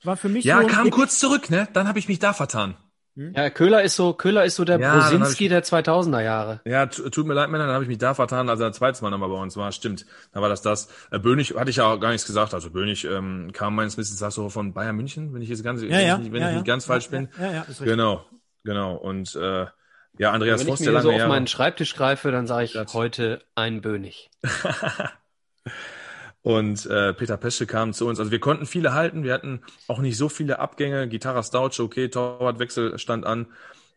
war 0.04 0.16
für 0.18 0.28
mich 0.28 0.44
Ja, 0.44 0.60
so 0.60 0.66
kam 0.66 0.90
kurz 0.90 1.18
zurück, 1.18 1.48
ne? 1.48 1.68
Dann 1.72 1.88
habe 1.88 1.98
ich 1.98 2.08
mich 2.08 2.18
da 2.18 2.34
vertan. 2.34 2.76
Hm? 3.18 3.32
Ja, 3.34 3.50
Köhler 3.50 3.82
ist 3.82 3.96
so, 3.96 4.12
Köhler 4.12 4.44
ist 4.44 4.54
so 4.54 4.64
der 4.64 4.78
ja, 4.78 4.94
Brosinski 4.94 5.44
ich, 5.46 5.50
der 5.50 5.64
2000er 5.64 6.22
Jahre. 6.22 6.60
Ja, 6.64 6.86
tut 6.86 7.26
mir 7.26 7.34
leid, 7.34 7.50
Männer, 7.50 7.64
dann 7.66 7.74
habe 7.74 7.82
ich 7.82 7.88
mich 7.88 7.98
da 7.98 8.14
vertan, 8.14 8.48
als 8.48 8.60
er 8.60 8.70
zweites 8.70 9.02
Mal 9.02 9.10
nochmal 9.10 9.28
bei 9.28 9.34
uns 9.34 9.56
war. 9.56 9.72
Stimmt, 9.72 10.06
da 10.32 10.40
war 10.40 10.48
das 10.48 10.62
das. 10.62 10.88
Äh, 11.10 11.18
Bönig 11.18 11.56
hatte 11.56 11.68
ich 11.68 11.76
ja 11.76 11.86
auch 11.92 11.98
gar 11.98 12.12
nichts 12.12 12.28
gesagt. 12.28 12.54
Also 12.54 12.70
Bönig 12.70 13.04
ähm, 13.04 13.50
kam 13.52 13.74
meines 13.74 13.98
Wissens 13.98 14.22
auch 14.22 14.30
so 14.30 14.50
von 14.50 14.72
Bayern 14.72 14.94
München, 14.94 15.34
wenn 15.34 15.42
ich 15.42 15.48
jetzt 15.48 15.64
ganz, 15.64 15.82
ja, 15.82 15.88
wenn, 15.88 16.06
ja, 16.06 16.20
ich, 16.22 16.32
wenn 16.32 16.40
ja, 16.40 16.48
ich 16.50 16.54
nicht 16.54 16.66
ganz 16.66 16.84
falsch 16.84 17.10
bin. 17.10 17.28
Ja, 17.40 17.50
ja, 17.50 17.60
ist 17.62 17.68
richtig. 17.80 17.88
Genau, 17.88 18.24
genau. 18.62 18.94
Und 18.94 19.34
äh, 19.34 19.66
ja, 20.18 20.30
Andreas 20.30 20.62
Voss, 20.62 20.78
der 20.78 20.92
lange 20.92 21.08
Wenn 21.08 21.10
ich 21.10 21.16
mir 21.16 21.18
so 21.18 21.24
auf 21.24 21.28
meinen 21.28 21.48
Schreibtisch 21.48 21.96
greife, 21.96 22.30
dann 22.30 22.46
sage 22.46 22.66
ich 22.66 22.74
das. 22.74 22.94
heute 22.94 23.42
ein 23.56 23.80
Bönig. 23.80 24.30
Und 26.48 26.86
äh, 26.86 27.12
Peter 27.12 27.36
Pesche 27.36 27.66
kam 27.66 27.92
zu 27.92 28.06
uns. 28.06 28.18
Also 28.18 28.30
wir 28.30 28.40
konnten 28.40 28.64
viele 28.64 28.94
halten. 28.94 29.22
Wir 29.22 29.34
hatten 29.34 29.60
auch 29.86 29.98
nicht 29.98 30.16
so 30.16 30.30
viele 30.30 30.60
Abgänge. 30.60 31.06
Gitarra 31.06 31.42
Stauch, 31.42 31.78
okay, 31.78 32.08
Torwartwechsel 32.08 32.98
stand 32.98 33.26
an. 33.26 33.48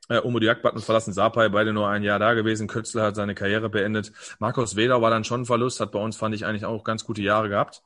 Äh, 0.09 0.19
Omo 0.19 0.37
Diak 0.37 0.61
hat 0.61 0.73
uns 0.73 0.83
verlassen, 0.83 1.13
Sapai, 1.13 1.47
beide 1.47 1.71
nur 1.71 1.87
ein 1.87 2.03
Jahr 2.03 2.19
da 2.19 2.33
gewesen. 2.33 2.67
Kötzler 2.67 3.03
hat 3.03 3.15
seine 3.15 3.35
Karriere 3.35 3.69
beendet. 3.69 4.11
Markus 4.39 4.75
Weder 4.75 5.01
war 5.01 5.09
dann 5.09 5.23
schon 5.23 5.43
ein 5.43 5.45
Verlust, 5.45 5.79
hat 5.79 5.93
bei 5.93 5.99
uns, 5.99 6.17
fand 6.17 6.35
ich, 6.35 6.45
eigentlich 6.45 6.65
auch 6.65 6.83
ganz 6.83 7.05
gute 7.05 7.21
Jahre 7.21 7.47
gehabt. 7.47 7.83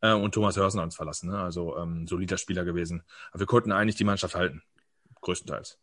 Äh, 0.00 0.14
und 0.14 0.32
Thomas 0.32 0.56
Hörsen 0.56 0.80
hat 0.80 0.86
uns 0.86 0.96
verlassen. 0.96 1.28
Ne? 1.28 1.38
Also 1.38 1.76
ähm, 1.76 2.06
solider 2.06 2.38
Spieler 2.38 2.64
gewesen. 2.64 3.02
Aber 3.32 3.40
wir 3.40 3.46
konnten 3.46 3.70
eigentlich 3.70 3.96
die 3.96 4.04
Mannschaft 4.04 4.34
halten. 4.34 4.62
Größtenteils. 5.20 5.78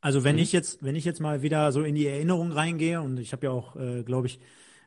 Also 0.00 0.24
wenn 0.24 0.34
mhm. 0.34 0.42
ich 0.42 0.50
jetzt, 0.50 0.82
wenn 0.82 0.96
ich 0.96 1.04
jetzt 1.04 1.20
mal 1.20 1.42
wieder 1.42 1.70
so 1.70 1.84
in 1.84 1.94
die 1.94 2.08
Erinnerung 2.08 2.50
reingehe 2.50 3.00
und 3.00 3.20
ich 3.20 3.32
habe 3.32 3.46
ja 3.46 3.52
auch, 3.52 3.76
äh, 3.76 4.02
glaube 4.02 4.26
ich, 4.26 4.40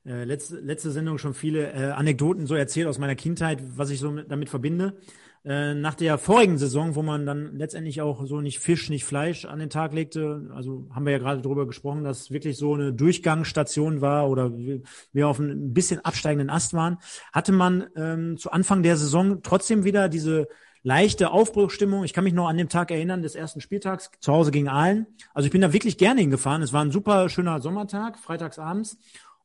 äh, 0.06 0.24
letzte, 0.24 0.60
letzte 0.60 0.92
Sendung 0.92 1.18
schon 1.18 1.34
viele 1.34 1.72
äh, 1.74 1.92
Anekdoten 1.92 2.46
so 2.46 2.56
erzählt 2.56 2.88
aus 2.88 2.98
meiner 2.98 3.16
Kindheit, 3.16 3.60
was 3.78 3.90
ich 3.90 4.00
so 4.00 4.12
mit, 4.12 4.32
damit 4.32 4.50
verbinde. 4.50 4.98
Äh, 5.44 5.74
nach 5.74 5.96
der 5.96 6.20
vorigen 6.20 6.60
Saison, 6.60 6.94
wo 6.94 7.02
man 7.02 7.26
dann 7.26 7.56
letztendlich 7.56 8.02
auch 8.02 8.26
so 8.26 8.42
nicht 8.42 8.60
Fisch, 8.60 8.90
nicht 8.90 9.06
Fleisch 9.06 9.46
an 9.46 9.58
den 9.58 9.72
Tag 9.72 9.92
legte, 9.92 10.52
also 10.54 10.88
haben 10.94 11.06
wir 11.06 11.14
ja 11.14 11.18
gerade 11.18 11.42
darüber 11.42 11.66
gesprochen, 11.66 12.04
dass 12.04 12.30
wirklich 12.30 12.58
so 12.58 12.76
eine 12.76 12.94
Durchgangsstation 12.94 14.02
war 14.02 14.30
oder 14.30 14.52
wir 14.56 15.28
auf 15.28 15.40
ein 15.40 15.74
bisschen 15.74 16.06
absteigenden 16.06 16.52
Ast 16.52 16.74
waren, 16.74 17.00
hatte 17.34 17.54
man 17.54 17.88
ähm, 17.96 18.38
zu 18.38 18.52
Anfang 18.52 18.84
der 18.84 18.98
Saison 18.98 19.42
trotzdem 19.42 19.84
wieder 19.84 20.10
diese 20.10 20.48
leichte 20.84 21.32
Aufbruchstimmung. 21.32 22.04
Ich 22.04 22.14
kann 22.14 22.24
mich 22.24 22.34
noch 22.34 22.48
an 22.48 22.58
den 22.58 22.70
Tag 22.70 22.92
erinnern 22.92 23.22
des 23.22 23.36
ersten 23.36 23.62
Spieltags 23.62 24.12
zu 24.20 24.32
Hause 24.34 24.52
gegen 24.52 24.68
Aalen. 24.68 25.08
Also 25.34 25.48
ich 25.48 25.52
bin 25.52 25.62
da 25.62 25.74
wirklich 25.74 25.98
gerne 25.98 26.22
hingefahren. 26.22 26.62
Es 26.62 26.74
war 26.74 26.84
ein 26.84 26.92
super 26.92 27.30
schöner 27.30 27.62
Sommertag, 27.62 28.20
freitagsabends. 28.20 28.98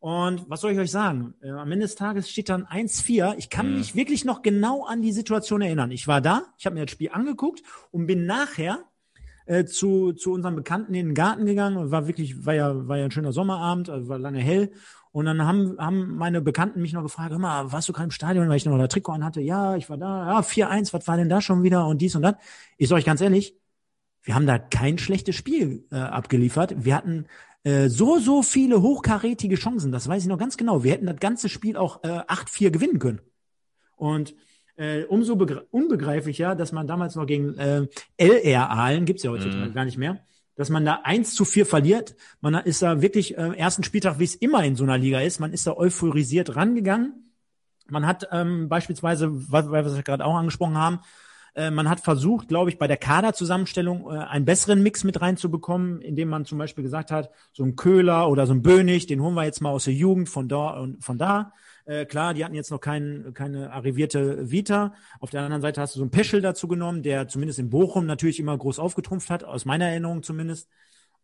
Und 0.06 0.48
was 0.48 0.60
soll 0.60 0.70
ich 0.70 0.78
euch 0.78 0.92
sagen? 0.92 1.34
Äh, 1.42 1.50
am 1.50 1.72
Ende 1.72 1.84
des 1.84 1.96
Tages 1.96 2.30
steht 2.30 2.48
dann 2.48 2.64
1-4. 2.64 3.34
Ich 3.38 3.50
kann 3.50 3.72
mhm. 3.72 3.78
mich 3.78 3.96
wirklich 3.96 4.24
noch 4.24 4.42
genau 4.42 4.84
an 4.84 5.02
die 5.02 5.10
Situation 5.10 5.62
erinnern. 5.62 5.90
Ich 5.90 6.06
war 6.06 6.20
da, 6.20 6.44
ich 6.58 6.64
habe 6.64 6.74
mir 6.74 6.84
das 6.84 6.92
Spiel 6.92 7.10
angeguckt 7.10 7.64
und 7.90 8.06
bin 8.06 8.24
nachher 8.24 8.84
äh, 9.46 9.64
zu, 9.64 10.12
zu 10.12 10.30
unserem 10.30 10.54
Bekannten 10.54 10.94
in 10.94 11.06
den 11.06 11.14
Garten 11.16 11.44
gegangen. 11.44 11.90
War 11.90 12.06
wirklich, 12.06 12.46
war 12.46 12.54
ja, 12.54 12.86
war 12.86 12.98
ja 12.98 13.06
ein 13.06 13.10
schöner 13.10 13.32
Sommerabend, 13.32 13.90
also 13.90 14.08
war 14.08 14.20
lange 14.20 14.38
hell. 14.38 14.70
Und 15.10 15.24
dann 15.24 15.42
haben, 15.42 15.76
haben 15.76 16.14
meine 16.14 16.40
Bekannten 16.40 16.82
mich 16.82 16.92
noch 16.92 17.02
gefragt, 17.02 17.32
hör 17.32 17.40
mal, 17.40 17.72
warst 17.72 17.88
du 17.88 17.92
gerade 17.92 18.04
im 18.04 18.12
Stadion, 18.12 18.48
weil 18.48 18.58
ich 18.58 18.64
noch 18.64 18.78
ein 18.78 18.88
Trikot 18.88 19.10
anhatte? 19.10 19.40
Ja, 19.40 19.74
ich 19.74 19.90
war 19.90 19.98
da. 19.98 20.34
Ja, 20.34 20.38
4-1, 20.38 20.92
was 20.92 21.08
war 21.08 21.16
denn 21.16 21.28
da 21.28 21.40
schon 21.40 21.64
wieder? 21.64 21.84
Und 21.84 22.00
dies 22.00 22.14
und 22.14 22.22
das. 22.22 22.36
Ich 22.76 22.86
sage 22.86 23.00
euch 23.00 23.06
ganz 23.06 23.20
ehrlich, 23.20 23.56
wir 24.22 24.36
haben 24.36 24.46
da 24.46 24.60
kein 24.60 24.98
schlechtes 24.98 25.34
Spiel 25.34 25.84
äh, 25.90 25.96
abgeliefert. 25.96 26.84
Wir 26.84 26.94
hatten 26.94 27.26
äh, 27.66 27.88
so, 27.88 28.20
so 28.20 28.42
viele 28.42 28.80
hochkarätige 28.80 29.56
Chancen. 29.56 29.90
Das 29.90 30.06
weiß 30.06 30.22
ich 30.22 30.28
noch 30.28 30.38
ganz 30.38 30.56
genau. 30.56 30.84
Wir 30.84 30.92
hätten 30.92 31.06
das 31.06 31.18
ganze 31.18 31.48
Spiel 31.48 31.76
auch 31.76 32.04
äh, 32.04 32.20
8-4 32.20 32.70
gewinnen 32.70 33.00
können. 33.00 33.20
Und 33.96 34.36
äh, 34.76 35.02
umso 35.02 35.32
unbegreiflicher, 35.72 36.54
dass 36.54 36.70
man 36.70 36.86
damals 36.86 37.16
noch 37.16 37.26
gegen 37.26 37.58
äh, 37.58 37.88
LR 38.18 38.70
Aalen, 38.70 39.04
gibt's 39.04 39.24
ja 39.24 39.32
heutzutage 39.32 39.70
mm. 39.70 39.74
gar 39.74 39.84
nicht 39.84 39.98
mehr, 39.98 40.20
dass 40.54 40.70
man 40.70 40.84
da 40.84 41.00
eins 41.02 41.34
zu 41.34 41.44
vier 41.44 41.66
verliert. 41.66 42.14
Man 42.40 42.54
ist 42.54 42.82
da 42.82 43.02
wirklich 43.02 43.36
äh, 43.36 43.56
ersten 43.56 43.82
Spieltag, 43.82 44.20
wie 44.20 44.24
es 44.24 44.36
immer 44.36 44.62
in 44.62 44.76
so 44.76 44.84
einer 44.84 44.98
Liga 44.98 45.20
ist, 45.20 45.40
man 45.40 45.52
ist 45.52 45.66
da 45.66 45.72
euphorisiert 45.72 46.54
rangegangen. 46.54 47.32
Man 47.88 48.06
hat 48.06 48.28
ähm, 48.30 48.68
beispielsweise, 48.68 49.28
was, 49.50 49.68
was 49.72 49.96
wir 49.96 50.02
gerade 50.04 50.24
auch 50.24 50.36
angesprochen 50.36 50.76
haben, 50.76 51.00
äh, 51.56 51.70
man 51.70 51.88
hat 51.88 52.00
versucht, 52.00 52.48
glaube 52.48 52.68
ich, 52.68 52.78
bei 52.78 52.86
der 52.86 52.98
Kaderzusammenstellung 52.98 54.10
äh, 54.10 54.18
einen 54.18 54.44
besseren 54.44 54.82
Mix 54.82 55.04
mit 55.04 55.22
reinzubekommen, 55.22 56.02
indem 56.02 56.28
man 56.28 56.44
zum 56.44 56.58
Beispiel 56.58 56.84
gesagt 56.84 57.10
hat, 57.10 57.30
so 57.52 57.64
ein 57.64 57.76
Köhler 57.76 58.28
oder 58.28 58.46
so 58.46 58.52
ein 58.52 58.60
Bönig, 58.60 59.06
den 59.06 59.22
holen 59.22 59.34
wir 59.34 59.44
jetzt 59.44 59.62
mal 59.62 59.70
aus 59.70 59.84
der 59.84 59.94
Jugend 59.94 60.28
von 60.28 60.48
da 60.48 60.78
und 60.78 61.02
von 61.02 61.16
da. 61.16 61.54
Äh, 61.86 62.04
klar, 62.04 62.34
die 62.34 62.44
hatten 62.44 62.54
jetzt 62.54 62.70
noch 62.70 62.80
kein, 62.80 63.32
keine 63.32 63.72
arrivierte 63.72 64.50
Vita. 64.50 64.92
Auf 65.18 65.30
der 65.30 65.42
anderen 65.42 65.62
Seite 65.62 65.80
hast 65.80 65.94
du 65.94 65.98
so 65.98 66.04
einen 66.04 66.10
Peschel 66.10 66.42
dazu 66.42 66.68
genommen, 66.68 67.02
der 67.02 67.26
zumindest 67.26 67.58
in 67.58 67.70
Bochum 67.70 68.04
natürlich 68.04 68.38
immer 68.38 68.56
groß 68.56 68.78
aufgetrumpft 68.78 69.30
hat, 69.30 69.42
aus 69.42 69.64
meiner 69.64 69.86
Erinnerung 69.86 70.22
zumindest. 70.22 70.68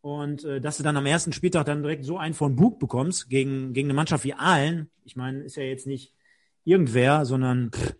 Und 0.01 0.45
äh, 0.45 0.63
dass 0.63 0.79
du 0.79 0.83
dann 0.83 0.97
am 0.97 1.05
ersten 1.05 1.35
Spieltag 1.35 1.67
dann 1.67 1.83
direkt 1.83 2.07
so 2.07 2.17
einen 2.17 2.35
von 2.35 2.57
Bug 2.57 2.79
bekommst 2.79 3.29
gegen, 3.29 3.75
gegen 3.75 3.89
eine 3.89 3.95
Mannschaft 3.95 4.25
wie 4.25 4.35
Aalen, 4.35 4.91
ich 5.05 5.15
meine, 5.15 5.43
ist 5.43 5.57
ja 5.57 5.63
jetzt 5.63 5.87
nicht 5.87 6.15
irgendwer, 6.65 7.27
sondern 7.27 7.71
pff, 7.71 7.95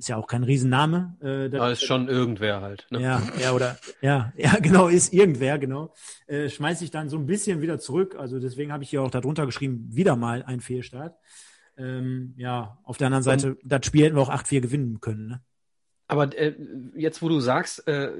ist 0.00 0.08
ja 0.08 0.16
auch 0.16 0.26
kein 0.26 0.44
Riesenname. 0.44 1.16
Äh, 1.20 1.50
das, 1.50 1.72
ist 1.74 1.84
schon 1.84 2.08
irgendwer 2.08 2.62
halt. 2.62 2.86
Ne? 2.90 3.02
Ja, 3.02 3.22
ja, 3.38 3.52
oder 3.52 3.78
ja, 4.00 4.32
ja, 4.36 4.56
genau, 4.58 4.88
ist 4.88 5.12
irgendwer, 5.12 5.58
genau. 5.58 5.92
Äh, 6.26 6.48
schmeiß 6.48 6.80
ich 6.80 6.90
dann 6.90 7.10
so 7.10 7.18
ein 7.18 7.26
bisschen 7.26 7.60
wieder 7.60 7.78
zurück. 7.78 8.16
Also 8.18 8.40
deswegen 8.40 8.72
habe 8.72 8.82
ich 8.82 8.90
hier 8.90 9.02
auch 9.02 9.10
darunter 9.10 9.44
geschrieben, 9.44 9.86
wieder 9.90 10.16
mal 10.16 10.42
ein 10.42 10.60
Fehlstart. 10.60 11.16
Ähm, 11.76 12.32
ja, 12.38 12.78
auf 12.82 12.96
der 12.96 13.08
anderen 13.08 13.22
Seite, 13.22 13.50
Und, 13.50 13.58
das 13.62 13.84
Spiel 13.84 14.04
hätten 14.04 14.16
wir 14.16 14.22
auch 14.22 14.30
8-4 14.30 14.60
gewinnen 14.60 15.00
können. 15.00 15.26
Ne? 15.28 15.42
Aber 16.10 16.36
äh, 16.36 16.54
jetzt, 16.96 17.22
wo 17.22 17.28
du 17.28 17.38
sagst, 17.38 17.86
äh, 17.86 18.10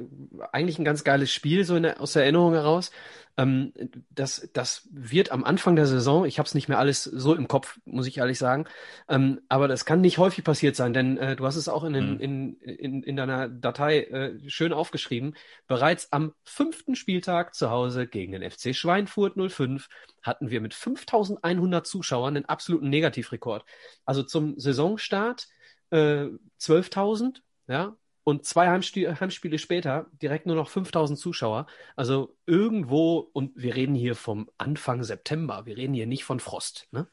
eigentlich 0.53 0.79
ein 0.79 0.85
ganz 0.85 1.03
geiles 1.03 1.33
Spiel, 1.33 1.65
so 1.65 1.75
in 1.75 1.83
der, 1.83 2.01
aus 2.01 2.13
der 2.13 2.23
Erinnerung 2.23 2.53
heraus, 2.53 2.93
ähm, 3.37 3.73
das, 4.11 4.49
das 4.53 4.89
wird 4.93 5.33
am 5.33 5.43
Anfang 5.43 5.75
der 5.75 5.87
Saison, 5.87 6.25
ich 6.25 6.39
habe 6.39 6.47
es 6.47 6.55
nicht 6.55 6.69
mehr 6.69 6.79
alles 6.79 7.03
so 7.03 7.35
im 7.35 7.49
Kopf, 7.49 7.81
muss 7.85 8.07
ich 8.07 8.19
ehrlich 8.19 8.39
sagen, 8.39 8.67
ähm, 9.09 9.41
aber 9.49 9.67
das 9.67 9.85
kann 9.85 10.01
nicht 10.01 10.19
häufig 10.19 10.45
passiert 10.45 10.77
sein, 10.77 10.93
denn 10.93 11.19
äh, 11.19 11.35
du 11.35 11.45
hast 11.45 11.57
es 11.57 11.69
auch 11.69 11.83
in, 11.83 11.95
den, 11.95 12.15
mhm. 12.15 12.21
in, 12.21 12.57
in, 12.61 13.03
in 13.03 13.17
deiner 13.17 13.49
Datei 13.49 14.03
äh, 14.05 14.49
schön 14.49 14.73
aufgeschrieben. 14.73 15.35
Bereits 15.67 16.13
am 16.13 16.33
fünften 16.45 16.95
Spieltag 16.95 17.57
zu 17.57 17.71
Hause 17.71 18.07
gegen 18.07 18.31
den 18.31 18.49
FC 18.49 18.73
Schweinfurt 18.73 19.35
05 19.37 19.89
hatten 20.23 20.51
wir 20.51 20.61
mit 20.61 20.75
5100 20.75 21.89
Zuschauern 21.89 22.35
den 22.35 22.47
absoluten 22.47 22.89
Negativrekord. 22.89 23.65
Also 24.05 24.23
zum 24.23 24.61
Saisonstart 24.61 25.49
äh, 25.91 26.29
12.000, 26.61 27.41
ja, 27.71 27.97
und 28.25 28.45
zwei 28.45 28.69
Heimspiele, 28.69 29.19
Heimspiele 29.19 29.59
später 29.59 30.07
direkt 30.21 30.47
nur 30.47 30.57
noch 30.57 30.69
5000 30.69 31.19
Zuschauer. 31.19 31.67
Also 31.97 32.37
irgendwo, 32.47 33.31
und 33.33 33.53
wir 33.57 33.75
reden 33.75 33.95
hier 33.95 34.15
vom 34.15 34.51
Anfang 34.59 35.03
September, 35.03 35.65
wir 35.65 35.77
reden 35.77 35.95
hier 35.95 36.07
nicht 36.07 36.25
von 36.25 36.41
Frost. 36.41 36.89
Ne? 36.93 37.07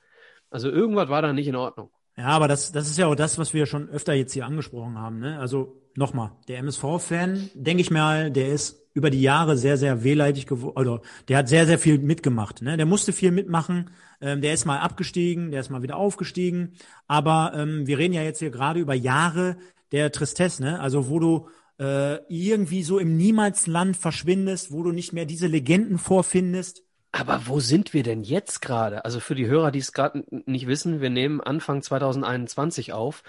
Also 0.49 0.69
irgendwas 0.69 1.09
war 1.09 1.21
da 1.21 1.31
nicht 1.33 1.47
in 1.47 1.55
Ordnung. 1.55 1.91
Ja, 2.17 2.27
aber 2.27 2.47
das, 2.47 2.71
das 2.71 2.89
ist 2.89 2.97
ja 2.97 3.05
auch 3.05 3.15
das, 3.15 3.37
was 3.37 3.53
wir 3.53 3.67
schon 3.67 3.89
öfter 3.89 4.13
jetzt 4.13 4.33
hier 4.33 4.45
angesprochen 4.45 4.97
haben. 4.97 5.19
Ne? 5.19 5.39
Also 5.39 5.81
nochmal, 5.95 6.31
der 6.47 6.59
MSV-Fan, 6.59 7.51
denke 7.53 7.81
ich 7.81 7.91
mal, 7.91 8.31
der 8.31 8.49
ist 8.49 8.87
über 8.93 9.11
die 9.11 9.21
Jahre 9.21 9.57
sehr, 9.57 9.77
sehr 9.77 10.03
wehleidig 10.03 10.47
geworden, 10.47 10.75
oder 10.75 11.01
der 11.27 11.37
hat 11.37 11.47
sehr, 11.47 11.67
sehr 11.67 11.77
viel 11.77 11.99
mitgemacht. 11.99 12.63
Ne? 12.63 12.75
Der 12.77 12.87
musste 12.87 13.13
viel 13.13 13.31
mitmachen. 13.31 13.91
Ähm, 14.19 14.41
der 14.41 14.53
ist 14.53 14.65
mal 14.65 14.79
abgestiegen, 14.79 15.51
der 15.51 15.61
ist 15.61 15.69
mal 15.69 15.83
wieder 15.83 15.97
aufgestiegen. 15.97 16.73
Aber 17.07 17.53
ähm, 17.55 17.85
wir 17.85 17.99
reden 17.99 18.15
ja 18.15 18.23
jetzt 18.23 18.39
hier 18.39 18.49
gerade 18.49 18.79
über 18.79 18.95
Jahre, 18.95 19.57
der 19.91 20.11
Tristesse, 20.11 20.63
ne? 20.63 20.79
Also 20.79 21.09
wo 21.09 21.19
du 21.19 21.49
äh, 21.79 22.19
irgendwie 22.27 22.83
so 22.83 22.97
im 22.99 23.17
Niemalsland 23.17 23.97
verschwindest, 23.97 24.71
wo 24.71 24.83
du 24.83 24.91
nicht 24.91 25.13
mehr 25.13 25.25
diese 25.25 25.47
Legenden 25.47 25.97
vorfindest. 25.97 26.83
Aber 27.11 27.41
wo 27.45 27.59
sind 27.59 27.93
wir 27.93 28.03
denn 28.03 28.23
jetzt 28.23 28.61
gerade? 28.61 29.05
Also 29.05 29.19
für 29.19 29.35
die 29.35 29.47
Hörer, 29.47 29.71
die 29.71 29.79
es 29.79 29.93
gerade 29.93 30.23
nicht 30.29 30.67
wissen, 30.67 31.01
wir 31.01 31.09
nehmen 31.09 31.41
Anfang 31.41 31.81
2021 31.81 32.93
auf. 32.93 33.23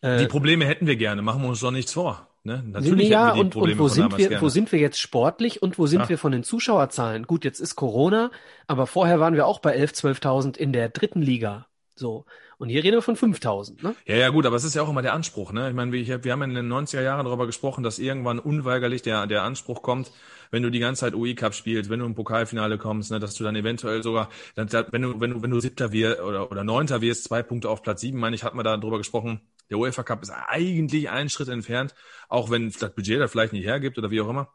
Äh, 0.00 0.18
die 0.18 0.26
Probleme 0.26 0.64
hätten 0.66 0.86
wir 0.86 0.96
gerne, 0.96 1.22
machen 1.22 1.42
wir 1.42 1.48
uns 1.48 1.60
doch 1.60 1.70
nichts 1.70 1.92
vor. 1.92 2.28
Ne? 2.44 2.62
Natürlich 2.66 3.08
ja, 3.08 3.28
hätten 3.28 3.28
wir 3.28 3.34
die 3.34 3.40
und, 3.40 3.50
Probleme 3.50 3.82
und 3.82 3.88
wo 3.88 3.88
sind 3.88 4.18
wir, 4.18 4.28
gerne. 4.28 4.42
wo 4.42 4.48
sind 4.48 4.72
wir 4.72 4.80
jetzt 4.80 5.00
sportlich 5.00 5.62
und 5.62 5.78
wo 5.78 5.86
sind 5.86 6.00
ja. 6.00 6.08
wir 6.08 6.18
von 6.18 6.32
den 6.32 6.42
Zuschauerzahlen? 6.42 7.26
Gut, 7.26 7.44
jetzt 7.44 7.60
ist 7.60 7.76
Corona, 7.76 8.30
aber 8.66 8.86
vorher 8.86 9.20
waren 9.20 9.34
wir 9.34 9.46
auch 9.46 9.60
bei 9.60 9.72
11, 9.72 9.92
12.000 9.92 10.56
in 10.56 10.72
der 10.72 10.88
dritten 10.88 11.22
Liga. 11.22 11.66
So. 11.94 12.24
Und 12.58 12.68
hier 12.68 12.84
reden 12.84 12.96
wir 12.96 13.02
von 13.02 13.16
5000, 13.16 13.82
ne? 13.82 13.94
Ja, 14.06 14.16
ja, 14.16 14.28
gut, 14.28 14.46
aber 14.46 14.56
es 14.56 14.64
ist 14.64 14.74
ja 14.74 14.82
auch 14.82 14.88
immer 14.88 15.02
der 15.02 15.14
Anspruch, 15.14 15.52
ne? 15.52 15.68
Ich 15.68 15.74
meine, 15.74 15.92
wir, 15.92 16.24
wir 16.24 16.32
haben 16.32 16.42
in 16.42 16.54
den 16.54 16.72
90er 16.72 17.02
Jahren 17.02 17.24
darüber 17.24 17.46
gesprochen, 17.46 17.82
dass 17.82 17.98
irgendwann 17.98 18.38
unweigerlich 18.38 19.02
der, 19.02 19.26
der 19.26 19.42
Anspruch 19.42 19.82
kommt, 19.82 20.12
wenn 20.50 20.62
du 20.62 20.70
die 20.70 20.78
ganze 20.78 21.00
Zeit 21.00 21.14
UI 21.14 21.34
Cup 21.34 21.54
spielst, 21.54 21.90
wenn 21.90 21.98
du 21.98 22.06
im 22.06 22.14
Pokalfinale 22.14 22.78
kommst, 22.78 23.10
ne, 23.10 23.18
dass 23.18 23.34
du 23.34 23.42
dann 23.42 23.56
eventuell 23.56 24.02
sogar, 24.02 24.28
dann, 24.54 24.70
wenn 24.90 25.02
du, 25.02 25.20
wenn 25.20 25.30
du, 25.30 25.42
wenn 25.42 25.50
du 25.50 25.60
Siebter 25.60 25.92
wirst 25.92 26.20
oder, 26.20 26.50
oder 26.50 26.62
Neunter 26.62 27.00
wirst, 27.00 27.24
zwei 27.24 27.42
Punkte 27.42 27.68
auf 27.70 27.82
Platz 27.82 28.02
sieben, 28.02 28.20
meine 28.20 28.36
ich, 28.36 28.44
hat 28.44 28.54
man 28.54 28.64
da 28.64 28.76
drüber 28.76 28.98
gesprochen. 28.98 29.40
Der 29.70 29.78
UEFA 29.78 30.02
Cup 30.02 30.22
ist 30.22 30.30
eigentlich 30.30 31.08
einen 31.08 31.30
Schritt 31.30 31.48
entfernt, 31.48 31.94
auch 32.28 32.50
wenn 32.50 32.70
das 32.70 32.94
Budget 32.94 33.20
da 33.20 33.28
vielleicht 33.28 33.54
nicht 33.54 33.64
hergibt 33.64 33.96
oder 33.96 34.10
wie 34.10 34.20
auch 34.20 34.28
immer. 34.28 34.52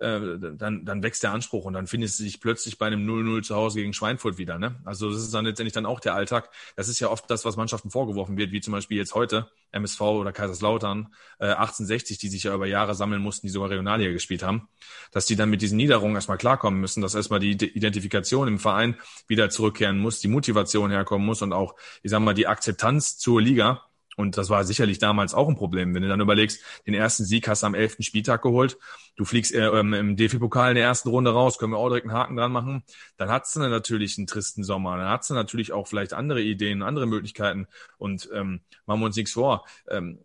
Äh, 0.00 0.38
dann, 0.56 0.86
dann 0.86 1.02
wächst 1.02 1.22
der 1.22 1.32
Anspruch 1.32 1.66
und 1.66 1.74
dann 1.74 1.86
findest 1.86 2.18
du 2.18 2.24
dich 2.24 2.40
plötzlich 2.40 2.78
bei 2.78 2.86
einem 2.86 3.06
0-0 3.06 3.42
zu 3.42 3.54
Hause 3.54 3.80
gegen 3.80 3.92
Schweinfurt 3.92 4.38
wieder. 4.38 4.58
Ne? 4.58 4.80
Also 4.86 5.10
das 5.10 5.20
ist 5.20 5.34
dann 5.34 5.44
letztendlich 5.44 5.74
dann 5.74 5.84
auch 5.84 6.00
der 6.00 6.14
Alltag. 6.14 6.48
Das 6.74 6.88
ist 6.88 7.00
ja 7.00 7.10
oft 7.10 7.30
das, 7.30 7.44
was 7.44 7.56
Mannschaften 7.56 7.90
vorgeworfen 7.90 8.38
wird, 8.38 8.50
wie 8.50 8.62
zum 8.62 8.72
Beispiel 8.72 8.96
jetzt 8.96 9.14
heute 9.14 9.50
MSV 9.72 10.00
oder 10.00 10.32
Kaiserslautern 10.32 11.14
äh, 11.38 11.48
1860, 11.48 12.16
die 12.16 12.28
sich 12.28 12.44
ja 12.44 12.54
über 12.54 12.66
Jahre 12.66 12.94
sammeln 12.94 13.20
mussten, 13.20 13.46
die 13.46 13.52
sogar 13.52 13.68
Regionalliga 13.68 14.10
gespielt 14.10 14.42
haben, 14.42 14.68
dass 15.12 15.26
die 15.26 15.36
dann 15.36 15.50
mit 15.50 15.60
diesen 15.60 15.76
Niederungen 15.76 16.14
erstmal 16.14 16.38
klarkommen 16.38 16.80
müssen, 16.80 17.02
dass 17.02 17.14
erstmal 17.14 17.40
die 17.40 17.50
Identifikation 17.50 18.48
im 18.48 18.58
Verein 18.58 18.96
wieder 19.26 19.50
zurückkehren 19.50 19.98
muss, 19.98 20.20
die 20.20 20.28
Motivation 20.28 20.90
herkommen 20.90 21.26
muss 21.26 21.42
und 21.42 21.52
auch, 21.52 21.74
ich 22.02 22.10
sag 22.10 22.20
mal, 22.20 22.32
die 22.32 22.46
Akzeptanz 22.46 23.18
zur 23.18 23.42
Liga 23.42 23.89
und 24.16 24.36
das 24.36 24.50
war 24.50 24.64
sicherlich 24.64 24.98
damals 24.98 25.34
auch 25.34 25.48
ein 25.48 25.56
Problem. 25.56 25.94
Wenn 25.94 26.02
du 26.02 26.08
dann 26.08 26.20
überlegst, 26.20 26.62
den 26.86 26.94
ersten 26.94 27.24
Sieg 27.24 27.48
hast 27.48 27.62
du 27.62 27.66
am 27.66 27.74
elften 27.74 28.02
Spieltag 28.02 28.42
geholt, 28.42 28.78
du 29.16 29.24
fliegst 29.24 29.54
äh, 29.54 29.66
ähm, 29.66 29.94
im 29.94 30.16
DFB-Pokal 30.16 30.70
in 30.70 30.74
der 30.76 30.84
ersten 30.84 31.08
Runde 31.08 31.32
raus, 31.32 31.58
können 31.58 31.72
wir 31.72 31.78
auch 31.78 31.88
direkt 31.88 32.06
einen 32.06 32.16
Haken 32.16 32.36
dran 32.36 32.52
machen, 32.52 32.82
dann 33.16 33.30
hast 33.30 33.54
du 33.54 33.60
natürlich 33.60 34.18
einen 34.18 34.26
tristen 34.26 34.64
Sommer, 34.64 34.96
dann 34.96 35.08
hast 35.08 35.30
du 35.30 35.34
natürlich 35.34 35.72
auch 35.72 35.86
vielleicht 35.86 36.12
andere 36.12 36.42
Ideen, 36.42 36.82
andere 36.82 37.06
Möglichkeiten 37.06 37.66
und 37.98 38.28
ähm, 38.34 38.60
machen 38.86 39.00
wir 39.00 39.06
uns 39.06 39.16
nichts 39.16 39.32
vor. 39.32 39.64
Ähm, 39.88 40.18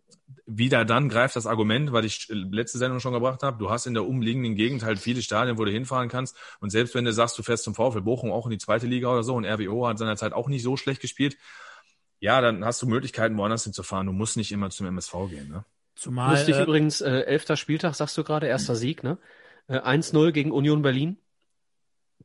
wieder 0.48 0.86
dann 0.86 1.10
greift 1.10 1.36
das 1.36 1.46
Argument, 1.46 1.92
was 1.92 2.06
ich 2.06 2.28
letzte 2.30 2.80
Sendung 2.80 3.00
schon 3.00 3.14
gebracht 3.14 3.44
habe, 3.44 3.58
du 3.58 3.70
hast 3.70 3.86
in 3.86 3.94
der 3.94 4.06
umliegenden 4.06 4.56
Gegend 4.56 4.84
halt 4.84 5.00
viele 5.00 5.22
Stadien, 5.22 5.58
wo 5.58 5.66
du 5.66 5.72
hinfahren 5.72 6.10
kannst 6.10 6.36
und 6.60 6.72
selbst 6.72 6.96
wenn 6.96 7.06
du 7.06 7.14
sagst, 7.14 7.38
du 7.38 7.44
fährst 7.44 7.64
zum 7.64 7.76
VfL 7.76 8.02
Bochum 8.02 8.32
auch 8.32 8.46
in 8.46 8.52
die 8.52 8.58
zweite 8.58 8.88
Liga 8.88 9.12
oder 9.12 9.24
so 9.24 9.36
und 9.36 9.46
RWO 9.46 9.88
hat 9.88 10.00
seinerzeit 10.00 10.34
auch 10.34 10.48
nicht 10.48 10.64
so 10.64 10.78
schlecht 10.78 11.02
gespielt, 11.02 11.38
ja, 12.26 12.42
dann 12.42 12.66
hast 12.66 12.82
du 12.82 12.88
Möglichkeiten, 12.88 13.38
woanders 13.38 13.66
hinzufahren. 13.66 14.08
Du 14.08 14.14
musst 14.14 14.36
nicht 14.36 14.52
immer 14.52 14.72
zum 14.72 14.88
MSV 14.88 15.14
gehen. 15.30 15.48
Ne? 15.48 15.64
Zumal, 15.94 16.32
Lustig 16.32 16.56
äh, 16.56 16.64
übrigens, 16.64 17.00
äh, 17.02 17.20
elfter 17.22 17.56
Spieltag, 17.56 17.94
sagst 17.94 18.18
du 18.18 18.24
gerade, 18.24 18.48
erster 18.48 18.76
Sieg, 18.76 19.04
ne? 19.04 19.20
Äh, 19.68 19.78
1-0 19.78 20.32
gegen 20.32 20.52
Union 20.52 20.82
Berlin. 20.82 21.18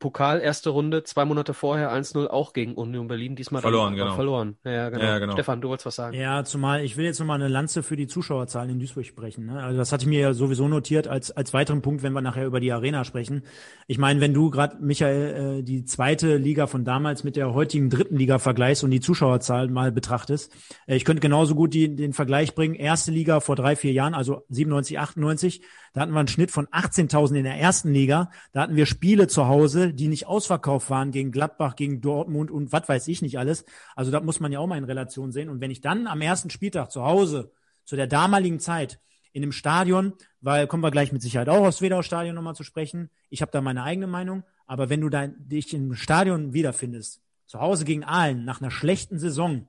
Pokal, 0.01 0.41
erste 0.41 0.71
Runde, 0.71 1.05
zwei 1.05 1.27
Monate 1.27 1.53
vorher 1.53 1.93
1-0 1.93 2.27
auch 2.27 2.55
gegen 2.55 2.75
Union 2.75 3.07
Berlin, 3.07 3.37
diesmal 3.37 3.61
verloren, 3.61 3.95
genau. 3.95 4.15
verloren. 4.15 4.57
Ja, 4.65 4.89
genau. 4.89 5.05
Ja, 5.05 5.19
genau. 5.19 5.35
Stefan, 5.35 5.61
du 5.61 5.69
wolltest 5.69 5.87
was 5.87 5.95
sagen. 5.95 6.17
Ja, 6.17 6.43
zumal 6.43 6.83
ich 6.83 6.97
will 6.97 7.05
jetzt 7.05 7.21
nochmal 7.21 7.39
eine 7.39 7.49
Lanze 7.49 7.83
für 7.83 7.97
die 7.97 8.07
Zuschauerzahlen 8.07 8.71
in 8.71 8.79
Duisburg 8.79 9.05
sprechen. 9.05 9.45
Ne? 9.45 9.63
Also 9.63 9.77
das 9.77 9.93
hatte 9.93 10.05
ich 10.05 10.09
mir 10.09 10.21
ja 10.21 10.33
sowieso 10.33 10.69
notiert 10.69 11.07
als, 11.07 11.31
als 11.31 11.53
weiteren 11.53 11.83
Punkt, 11.83 12.03
wenn 12.03 12.15
wir 12.15 12.23
nachher 12.23 12.47
über 12.47 12.61
die 12.61 12.73
Arena 12.73 13.05
sprechen. 13.05 13.43
Ich 13.87 13.99
meine, 13.99 14.23
wenn 14.23 14.33
du 14.33 14.49
gerade, 14.49 14.79
Michael, 14.81 15.59
äh, 15.59 15.63
die 15.63 15.85
zweite 15.85 16.39
Liga 16.39 16.67
von 16.67 16.87
damals 16.87 17.23
mit 17.23 17.37
der 17.37 17.53
heutigen 17.53 17.91
dritten 17.91 18.17
Liga 18.17 18.39
vergleichst 18.39 18.83
und 18.83 18.91
die 18.91 19.01
Zuschauerzahl 19.01 19.69
mal 19.69 19.93
betrachtest, 19.93 20.51
äh, 20.87 20.97
ich 20.97 21.05
könnte 21.05 21.21
genauso 21.21 21.55
gut 21.55 21.75
die, 21.75 21.95
den 21.95 22.15
Vergleich 22.15 22.55
bringen, 22.55 22.75
erste 22.75 23.11
Liga 23.11 23.41
vor 23.41 23.55
drei, 23.55 23.77
vier 23.77 23.93
Jahren, 23.93 24.15
also 24.15 24.47
97, 24.49 24.99
98, 24.99 25.61
da 25.93 26.03
hatten 26.03 26.13
wir 26.13 26.21
einen 26.21 26.29
Schnitt 26.29 26.53
von 26.53 26.67
18.000 26.69 27.35
in 27.37 27.45
der 27.45 27.57
ersten 27.57 27.93
Liga. 27.93 28.31
Da 28.53 28.63
hatten 28.63 28.77
wir 28.77 28.87
Spiele 28.87 29.27
zu 29.27 29.49
Hause, 29.49 29.93
die 29.93 30.07
nicht 30.07 30.27
ausverkauft 30.27 30.89
waren 30.89 31.11
gegen 31.11 31.33
Gladbach, 31.33 31.75
gegen 31.75 32.01
Dortmund 32.01 32.51
und 32.51 32.73
was 32.73 32.89
weiß 32.89 33.09
ich 33.09 33.23
nicht 33.23 33.39
alles. 33.39 33.65
Also 33.97 34.11
da 34.13 34.21
muss 34.21 34.39
man 34.39 34.53
ja 34.53 34.61
auch 34.61 34.69
mal 34.69 34.79
in 34.79 34.85
Relation 34.85 35.33
sehen. 35.33 35.49
Und 35.49 35.61
wenn 35.61 35.73
ich 35.73 35.81
dann 35.81 36.07
am 36.07 36.21
ersten 36.21 36.51
Spieltag 36.51 36.93
zu 36.93 37.03
Hause 37.05 37.53
zu 37.85 37.97
der 37.97 38.07
damaligen 38.07 38.61
Zeit 38.61 39.01
in 39.33 39.43
einem 39.43 39.53
Stadion, 39.53 40.13
weil 40.41 40.69
kommen 40.69 40.83
wir 40.83 40.93
gleich 40.93 41.13
mit 41.13 41.23
Sicherheit 41.23 41.49
auch 41.49 41.67
aufs 41.67 41.83
Wedau-Stadion 41.83 42.35
nochmal 42.35 42.55
zu 42.55 42.65
sprechen. 42.65 43.11
Ich 43.29 43.43
habe 43.43 43.53
da 43.53 43.61
meine 43.61 43.83
eigene 43.83 44.07
Meinung. 44.07 44.45
Aber 44.67 44.91
wenn 44.91 45.01
du 45.01 45.09
da, 45.09 45.27
dich 45.27 45.75
im 45.75 45.95
Stadion 45.95 46.53
wiederfindest, 46.53 47.21
zu 47.47 47.61
Hause 47.61 47.85
gegen 47.85 48.05
Aalen 48.05 48.45
nach 48.45 48.61
einer 48.61 48.71
schlechten 48.71 49.19
Saison, 49.19 49.69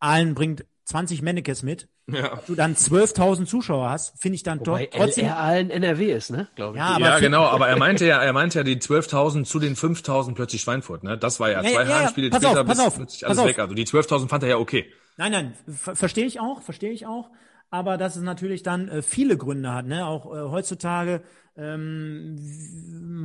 Aalen 0.00 0.34
bringt 0.34 0.66
20 0.86 1.20
Mannekes 1.20 1.64
mit, 1.64 1.88
ja. 2.06 2.40
du 2.46 2.54
dann 2.54 2.74
12.000 2.76 3.46
Zuschauer 3.46 3.90
hast, 3.90 4.20
finde 4.20 4.36
ich 4.36 4.44
dann 4.44 4.60
Wobei 4.60 4.86
doch 4.86 4.98
trotzdem. 4.98 5.26
LR 5.26 5.38
allen 5.38 5.70
NRW 5.70 6.12
ist, 6.12 6.30
ne? 6.30 6.46
Glaube 6.54 6.76
ich. 6.76 6.80
Ja, 6.80 6.98
ja 6.98 7.18
genau, 7.18 7.42
aber 7.42 7.68
er 7.68 7.76
meinte 7.76 8.06
ja, 8.06 8.22
er 8.22 8.32
meinte 8.32 8.58
ja 8.58 8.62
die 8.62 8.76
12.000 8.76 9.44
zu 9.44 9.58
den 9.58 9.74
5.000 9.74 10.34
plötzlich 10.34 10.60
Schweinfurt, 10.60 11.02
ne? 11.02 11.18
Das 11.18 11.40
war 11.40 11.50
ja, 11.50 11.60
ja 11.60 11.72
zwei 11.72 11.82
ja, 11.82 11.98
Heimspiele 11.98 12.28
ja, 12.28 12.36
später 12.36 12.60
auf, 12.60 12.66
bis 12.68 12.78
auf, 12.78 12.94
plötzlich 12.94 13.26
alles 13.26 13.44
weg. 13.44 13.58
Also 13.58 13.74
die 13.74 13.84
12.000 13.84 14.28
fand 14.28 14.44
er 14.44 14.50
ja 14.50 14.58
okay. 14.58 14.86
Nein, 15.16 15.32
nein, 15.32 15.54
verstehe 15.66 16.26
ich 16.26 16.38
auch, 16.38 16.62
verstehe 16.62 16.92
ich 16.92 17.06
auch. 17.06 17.30
Aber 17.70 17.96
dass 17.96 18.14
es 18.14 18.22
natürlich 18.22 18.62
dann 18.62 18.88
äh, 18.88 19.02
viele 19.02 19.36
Gründe 19.36 19.74
hat, 19.74 19.86
ne? 19.86 20.06
Auch 20.06 20.26
äh, 20.26 20.38
heutzutage 20.50 21.22
ähm, 21.58 22.36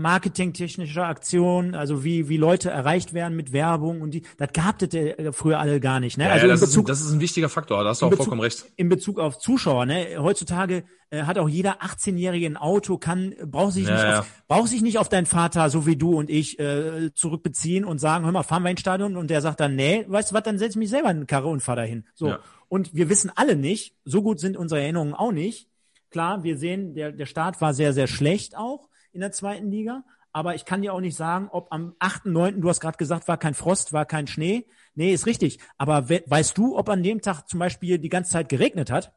marketingtechnische 0.02 1.04
Aktionen, 1.04 1.76
also 1.76 2.04
wie, 2.04 2.30
wie 2.30 2.38
Leute 2.38 2.70
erreicht 2.70 3.14
werden 3.14 3.36
mit 3.36 3.52
Werbung 3.52 4.02
und 4.02 4.14
die, 4.14 4.24
das 4.38 4.54
gab 4.54 4.82
es 4.82 5.36
früher 5.36 5.60
alle 5.60 5.80
gar 5.80 6.00
nicht. 6.00 6.18
Ne? 6.18 6.26
Ja, 6.26 6.32
also 6.32 6.48
ja, 6.48 6.54
das, 6.54 6.62
Bezug, 6.62 6.90
ist, 6.90 6.90
das 6.90 7.08
ist 7.08 7.12
ein 7.14 7.20
wichtiger 7.20 7.50
Faktor, 7.50 7.84
da 7.84 7.90
hast 7.90 8.02
du 8.02 8.06
auch 8.06 8.10
Bezug, 8.10 8.26
vollkommen 8.26 8.42
recht. 8.42 8.66
In 8.78 8.90
Bezug 8.90 9.20
auf 9.20 9.38
Zuschauer, 9.38 9.86
ne? 9.86 10.18
heutzutage 10.18 10.84
äh, 11.10 11.24
hat 11.24 11.38
auch 11.38 11.50
jeder 11.50 11.82
18-Jährige 11.82 12.46
ein 12.46 12.58
Auto, 12.58 12.98
kann, 12.98 13.36
braucht 13.46 13.74
sich, 13.74 13.88
ja, 13.88 13.94
nicht 13.94 14.20
auf, 14.20 14.44
braucht 14.48 14.70
sich 14.70 14.82
nicht 14.82 14.98
auf 14.98 15.10
deinen 15.10 15.26
Vater, 15.26 15.70
so 15.70 15.86
wie 15.86 15.98
du 15.98 16.18
und 16.18 16.30
ich, 16.30 16.58
äh, 16.58 17.14
zurückbeziehen 17.14 17.84
und 17.84 18.00
sagen, 18.00 18.24
hör 18.26 18.32
mal, 18.32 18.44
fahren 18.44 18.64
wir 18.64 18.72
ins 18.72 18.82
Stadion 18.82 19.18
und 19.18 19.30
der 19.30 19.42
sagt 19.42 19.60
dann, 19.60 19.76
nee, 19.76 20.06
weißt 20.08 20.32
du 20.32 20.36
was, 20.36 20.44
dann 20.44 20.58
setz 20.58 20.76
mich 20.76 20.90
selber 20.90 21.12
in 21.12 21.18
eine 21.18 21.26
Karre 21.26 21.50
und 21.50 21.62
fahr 21.62 21.76
dahin. 21.76 22.06
So. 22.14 22.36
Und 22.70 22.96
wir 22.96 23.10
wissen 23.10 23.30
alle 23.36 23.58
nicht, 23.58 23.96
so 24.06 24.22
gut 24.22 24.40
sind 24.40 24.56
unsere 24.56 24.82
Erinnerungen 24.82 25.14
auch 25.14 25.34
nicht, 25.34 25.68
Klar, 26.12 26.44
wir 26.44 26.58
sehen, 26.58 26.94
der, 26.94 27.12
der 27.12 27.26
Start 27.26 27.62
war 27.62 27.74
sehr, 27.74 27.94
sehr 27.94 28.08
schlecht 28.08 28.56
auch 28.56 28.90
in 29.12 29.22
der 29.22 29.32
zweiten 29.32 29.72
Liga. 29.72 30.04
Aber 30.34 30.56
ich 30.56 30.66
kann 30.66 30.82
dir 30.82 30.94
auch 30.94 31.02
nicht 31.02 31.18
sagen, 31.18 31.50
ob 31.52 31.72
am 31.72 31.94
8.9., 32.00 32.62
du 32.62 32.70
hast 32.70 32.80
gerade 32.80 32.98
gesagt, 32.98 33.28
war 33.28 33.38
kein 33.38 33.54
Frost, 33.54 33.92
war 33.92 34.06
kein 34.06 34.28
Schnee. 34.28 34.66
Nee, 34.96 35.14
ist 35.14 35.26
richtig. 35.26 35.60
Aber 35.78 36.10
we 36.10 36.24
weißt 36.26 36.58
du, 36.58 36.78
ob 36.78 36.90
an 36.90 37.04
dem 37.04 37.22
Tag 37.22 37.48
zum 37.48 37.60
Beispiel 37.60 37.98
die 37.98 38.10
ganze 38.10 38.32
Zeit 38.32 38.48
geregnet 38.48 38.92
hat? 38.92 39.14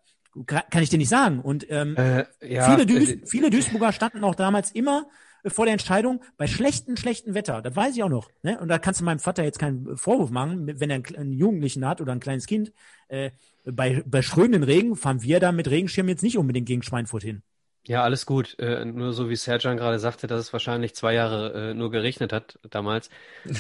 Kann 0.47 0.83
ich 0.83 0.89
dir 0.89 0.99
nicht 0.99 1.09
sagen. 1.09 1.41
Und 1.41 1.71
ähm, 1.71 1.95
äh, 1.97 2.25
ja, 2.41 2.69
viele, 2.69 2.87
Duis 2.87 3.11
äh, 3.11 3.21
viele 3.25 3.51
Duisburger 3.51 3.93
standen 3.93 4.25
auch 4.25 4.35
damals 4.35 4.73
immer 4.73 5.07
vor 5.47 5.67
der 5.67 5.73
Entscheidung 5.73 6.23
bei 6.37 6.49
schlechtem, 6.49 6.97
schlechtem 6.97 7.35
Wetter. 7.35 7.63
Das 7.63 7.77
weiß 7.77 7.95
ich 7.95 8.03
auch 8.03 8.09
noch. 8.09 8.31
Ne? 8.43 8.59
Und 8.59 8.69
da 8.69 8.79
kannst 8.79 9.01
du 9.01 9.05
meinem 9.05 9.21
Vater 9.21 9.45
jetzt 9.45 9.61
keinen 9.61 9.97
Vorwurf 9.97 10.31
machen, 10.31 10.81
wenn 10.81 10.91
er 10.91 11.03
einen, 11.17 11.33
Jugendlichen 11.33 11.87
hat 11.87 12.01
oder 12.01 12.13
ein 12.13 12.21
kleines 12.21 12.47
Kind. 12.47 12.73
Äh, 13.09 13.31
bei, 13.65 14.03
bei 14.07 14.23
strömenden 14.23 14.63
Regen 14.63 14.97
fahren 14.97 15.23
wir 15.23 15.41
da 15.41 15.53
mit 15.53 15.69
Regenschirm 15.71 16.09
jetzt 16.09 16.23
nicht 16.23 16.39
unbedingt 16.39 16.67
gegen 16.67 16.83
Schweinfurt 16.83 17.23
hin. 17.23 17.43
Ja, 17.87 18.03
alles 18.03 18.25
gut. 18.25 18.59
Äh, 18.59 18.87
nur 18.87 19.13
so 19.13 19.29
wie 19.29 19.37
Serjan 19.37 19.77
gerade 19.77 19.99
sagte, 19.99 20.27
dass 20.27 20.41
es 20.41 20.53
wahrscheinlich 20.55 20.95
zwei 20.95 21.13
Jahre 21.13 21.71
äh, 21.71 21.75
nur 21.75 21.91
geregnet 21.91 22.33
hat 22.33 22.59
damals, 22.71 23.11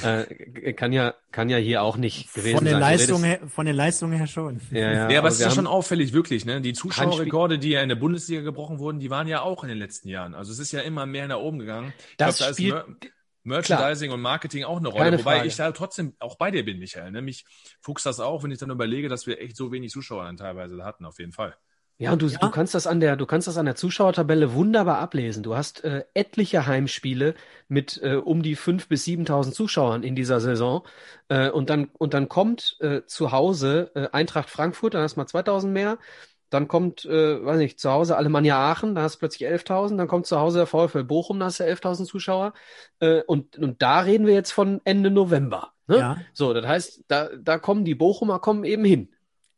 äh, 0.03 0.73
kann 0.73 0.95
ja 0.95 1.15
kann 1.31 1.51
ja 1.51 1.59
hier 1.59 1.83
auch 1.83 1.99
nicht 1.99 2.33
gewesen 2.33 2.57
von 2.57 2.65
den 2.65 2.73
sein. 2.73 2.81
Leistungen 2.81 3.25
her, 3.25 3.41
von 3.49 3.67
den 3.67 3.77
Leistungen 3.77 4.17
her 4.17 4.27
schon. 4.27 4.61
Ja, 4.71 4.93
ja, 4.93 5.11
ja 5.11 5.19
aber 5.19 5.29
es 5.29 5.35
ist 5.35 5.43
ja 5.43 5.51
schon 5.51 5.67
auffällig, 5.67 6.15
wirklich. 6.15 6.47
Ne? 6.47 6.63
Die 6.63 6.73
Zuschauerrekorde, 6.73 7.59
die 7.59 7.71
ja 7.71 7.83
in 7.83 7.91
der 7.91 7.97
Bundesliga 7.97 8.41
gebrochen 8.41 8.79
wurden, 8.79 8.99
die 8.99 9.11
waren 9.11 9.29
ja 9.29 9.43
auch 9.43 9.63
in 9.63 9.69
den 9.69 9.79
letzten 9.79 10.09
Jahren. 10.09 10.35
Also 10.35 10.53
es 10.53 10.59
ist 10.59 10.73
ja 10.73 10.81
immer 10.81 11.05
mehr 11.05 11.29
nach 11.29 11.39
oben 11.39 11.59
gegangen. 11.59 11.93
Das 12.17 12.39
glaub, 12.39 12.49
da 12.49 12.55
spielt, 12.55 12.75
ist 13.03 13.11
Merchandising 13.45 14.09
Klar. 14.09 14.17
und 14.17 14.23
Marketing 14.23 14.65
auch 14.65 14.79
eine 14.79 14.89
Rolle. 14.89 15.05
Keine 15.05 15.19
Wobei 15.19 15.37
Frage. 15.37 15.49
ich 15.49 15.57
da 15.57 15.71
trotzdem 15.73 16.15
auch 16.19 16.37
bei 16.37 16.51
dir 16.51 16.65
bin, 16.65 16.79
Michael. 16.79 17.11
Ne? 17.11 17.23
Mich 17.23 17.45
fuchst 17.81 18.07
das 18.07 18.19
auch, 18.21 18.43
wenn 18.43 18.51
ich 18.51 18.59
dann 18.59 18.71
überlege, 18.71 19.09
dass 19.09 19.27
wir 19.27 19.41
echt 19.41 19.57
so 19.57 19.71
wenig 19.71 19.93
Zuschauer 19.93 20.25
dann 20.25 20.37
teilweise 20.37 20.83
hatten, 20.85 21.05
auf 21.05 21.19
jeden 21.19 21.33
Fall. 21.33 21.57
Ja, 21.99 22.13
und 22.13 22.23
du, 22.23 22.27
ja. 22.27 22.39
du 22.39 22.51
kannst 22.51 22.75
das 22.75 22.89
an 22.89 22.99
der, 22.99 23.15
du 23.15 23.25
kannst 23.25 23.47
das 23.47 23.57
an 23.57 23.67
der 23.67 23.77
Zuschauertabelle 23.77 24.53
wunderbar 24.53 24.99
ablesen. 24.99 25.45
Du 25.45 25.55
hast 25.55 25.85
äh, 25.85 26.05
etliche 26.13 26.67
Heimspiele 26.67 27.35
mit 27.69 28.01
äh, 28.03 28.17
um 28.17 28.43
die 28.43 28.57
fünf 28.57 28.89
bis 28.89 29.05
7.000 29.05 29.53
Zuschauern 29.53 30.03
in 30.03 30.17
dieser 30.17 30.41
Saison. 30.41 30.85
Äh, 31.29 31.51
und 31.51 31.71
dann, 31.71 31.91
und 31.93 32.13
dann 32.13 32.29
kommt 32.29 32.77
äh, 32.81 33.03
zu 33.07 33.31
Hause 33.31 33.93
äh, 33.95 34.09
Eintracht 34.11 34.51
Frankfurt, 34.51 34.95
dann 34.95 35.03
hast 35.03 35.15
du 35.15 35.21
mal 35.21 35.27
2.000 35.27 35.69
mehr. 35.69 35.99
Dann 36.55 36.69
kommt, 36.69 37.05
äh, 37.05 37.45
weiß 37.45 37.59
nicht, 37.59 37.81
zu 37.81 37.91
Hause 37.91 38.17
Alemannia 38.17 38.57
Aachen, 38.57 38.95
da 38.95 39.03
hast 39.03 39.17
du 39.17 39.19
plötzlich 39.19 39.49
11.000. 39.49 39.97
Dann 39.97 40.07
kommt 40.07 40.27
zu 40.27 40.39
Hause 40.39 40.59
der 40.59 40.67
VfL 40.69 41.03
Bochum, 41.03 41.41
da 41.41 41.47
hast 41.47 41.59
du 41.59 41.65
11.000 41.65 42.05
Zuschauer. 42.05 42.53
Äh, 43.01 43.23
und, 43.23 43.59
und 43.59 43.83
da 43.83 44.01
reden 44.01 44.27
wir 44.27 44.35
jetzt 44.35 44.53
von 44.53 44.81
Ende 44.85 45.11
November. 45.11 45.73
Ne? 45.89 45.99
Ja. 45.99 46.17
So, 46.33 46.55
das 46.55 46.65
heißt, 46.65 47.05
da, 47.09 47.29
da 47.37 47.59
kommen 47.59 47.85
die 47.85 47.97
Bochumer 47.97 48.39
kommen 48.39 48.63
eben 48.63 48.85
hin. 48.85 49.14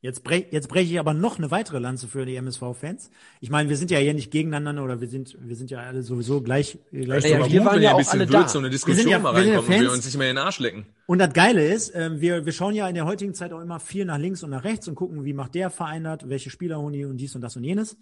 Jetzt 0.06 0.22
breche 0.22 0.46
jetzt 0.52 0.68
brech 0.68 0.88
ich 0.88 1.00
aber 1.00 1.14
noch 1.14 1.36
eine 1.36 1.50
weitere 1.50 1.80
Lanze 1.80 2.06
für 2.06 2.24
die 2.24 2.36
MSV-Fans. 2.36 3.10
Ich 3.40 3.50
meine, 3.50 3.68
wir 3.68 3.76
sind 3.76 3.90
ja 3.90 3.98
hier 3.98 4.14
nicht 4.14 4.30
gegeneinander 4.30 4.84
oder 4.84 5.00
wir 5.00 5.08
sind, 5.08 5.36
wir 5.40 5.56
sind 5.56 5.68
ja 5.68 5.80
alle 5.80 6.04
sowieso 6.04 6.42
gleich. 6.42 6.78
gleich 6.92 7.24
ja, 7.24 7.40
ja, 7.40 7.50
wir 7.50 7.64
waren 7.64 7.82
ja 7.82 7.92
auch 7.92 8.08
alle 8.12 8.24
da. 8.24 8.46
So 8.46 8.60
eine 8.60 8.70
Diskussion 8.70 9.08
ja, 9.08 9.18
mal 9.18 9.34
reinkommen 9.34 9.64
und 9.64 9.80
wir 9.80 9.90
uns 9.90 10.04
nicht 10.04 10.16
mehr 10.16 10.30
in 10.30 10.36
den 10.36 10.44
Arsch 10.44 10.60
lecken. 10.60 10.86
Und 11.06 11.18
das 11.18 11.32
Geile 11.32 11.66
ist, 11.66 11.92
äh, 11.92 12.20
wir, 12.20 12.46
wir 12.46 12.52
schauen 12.52 12.76
ja 12.76 12.86
in 12.88 12.94
der 12.94 13.04
heutigen 13.04 13.34
Zeit 13.34 13.52
auch 13.52 13.60
immer 13.60 13.80
viel 13.80 14.04
nach 14.04 14.18
links 14.18 14.44
und 14.44 14.50
nach 14.50 14.62
rechts 14.62 14.86
und 14.86 14.94
gucken, 14.94 15.24
wie 15.24 15.32
macht 15.32 15.56
der 15.56 15.70
Verein 15.70 16.04
das, 16.04 16.18
welche 16.26 16.50
Spieler 16.50 16.78
holen 16.80 16.92
die 16.92 17.04
und 17.04 17.16
dies 17.16 17.34
und 17.34 17.40
das 17.40 17.56
und 17.56 17.64
jenes. 17.64 17.96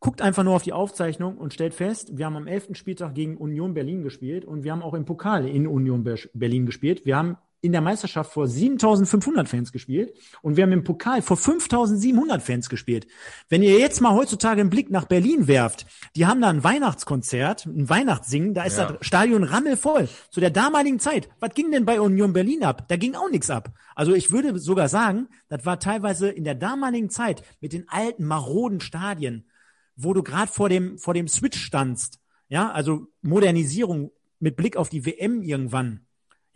Guckt 0.00 0.22
einfach 0.22 0.44
nur 0.44 0.54
auf 0.54 0.62
die 0.62 0.72
Aufzeichnung 0.72 1.36
und 1.36 1.52
stellt 1.52 1.74
fest, 1.74 2.16
wir 2.16 2.24
haben 2.24 2.36
am 2.36 2.46
11. 2.46 2.68
Spieltag 2.72 3.14
gegen 3.14 3.36
Union 3.36 3.74
Berlin 3.74 4.02
gespielt 4.02 4.46
und 4.46 4.64
wir 4.64 4.72
haben 4.72 4.82
auch 4.82 4.94
im 4.94 5.04
Pokal 5.04 5.46
in 5.46 5.66
Union 5.66 6.08
Berlin 6.32 6.64
gespielt. 6.64 7.04
Wir 7.04 7.18
haben 7.18 7.36
in 7.60 7.72
der 7.72 7.80
Meisterschaft 7.80 8.32
vor 8.32 8.46
7500 8.46 9.48
Fans 9.48 9.72
gespielt 9.72 10.12
und 10.42 10.56
wir 10.56 10.62
haben 10.62 10.72
im 10.72 10.84
Pokal 10.84 11.22
vor 11.22 11.36
5700 11.36 12.40
Fans 12.40 12.68
gespielt. 12.68 13.06
Wenn 13.48 13.62
ihr 13.62 13.78
jetzt 13.78 14.00
mal 14.00 14.14
heutzutage 14.14 14.60
einen 14.60 14.70
Blick 14.70 14.90
nach 14.90 15.06
Berlin 15.06 15.48
werft, 15.48 15.86
die 16.14 16.26
haben 16.26 16.40
da 16.40 16.48
ein 16.48 16.62
Weihnachtskonzert, 16.62 17.66
ein 17.66 17.88
Weihnachtssingen, 17.88 18.54
da 18.54 18.62
ist 18.62 18.78
ja. 18.78 18.92
das 18.92 19.06
Stadion 19.06 19.42
rammelvoll. 19.42 20.08
Zu 20.30 20.40
der 20.40 20.50
damaligen 20.50 21.00
Zeit, 21.00 21.28
was 21.40 21.54
ging 21.54 21.72
denn 21.72 21.84
bei 21.84 22.00
Union 22.00 22.32
Berlin 22.32 22.62
ab? 22.62 22.86
Da 22.88 22.96
ging 22.96 23.16
auch 23.16 23.30
nichts 23.30 23.50
ab. 23.50 23.72
Also 23.96 24.14
ich 24.14 24.30
würde 24.30 24.58
sogar 24.58 24.88
sagen, 24.88 25.28
das 25.48 25.66
war 25.66 25.80
teilweise 25.80 26.28
in 26.28 26.44
der 26.44 26.54
damaligen 26.54 27.10
Zeit 27.10 27.42
mit 27.60 27.72
den 27.72 27.88
alten 27.88 28.24
maroden 28.24 28.80
Stadien, 28.80 29.48
wo 29.96 30.14
du 30.14 30.22
gerade 30.22 30.50
vor 30.50 30.68
dem 30.68 30.98
vor 30.98 31.14
dem 31.14 31.26
Switch 31.26 31.60
standst, 31.60 32.20
ja, 32.48 32.70
also 32.70 33.08
Modernisierung 33.20 34.12
mit 34.38 34.56
Blick 34.56 34.76
auf 34.76 34.88
die 34.88 35.04
WM 35.04 35.42
irgendwann 35.42 36.06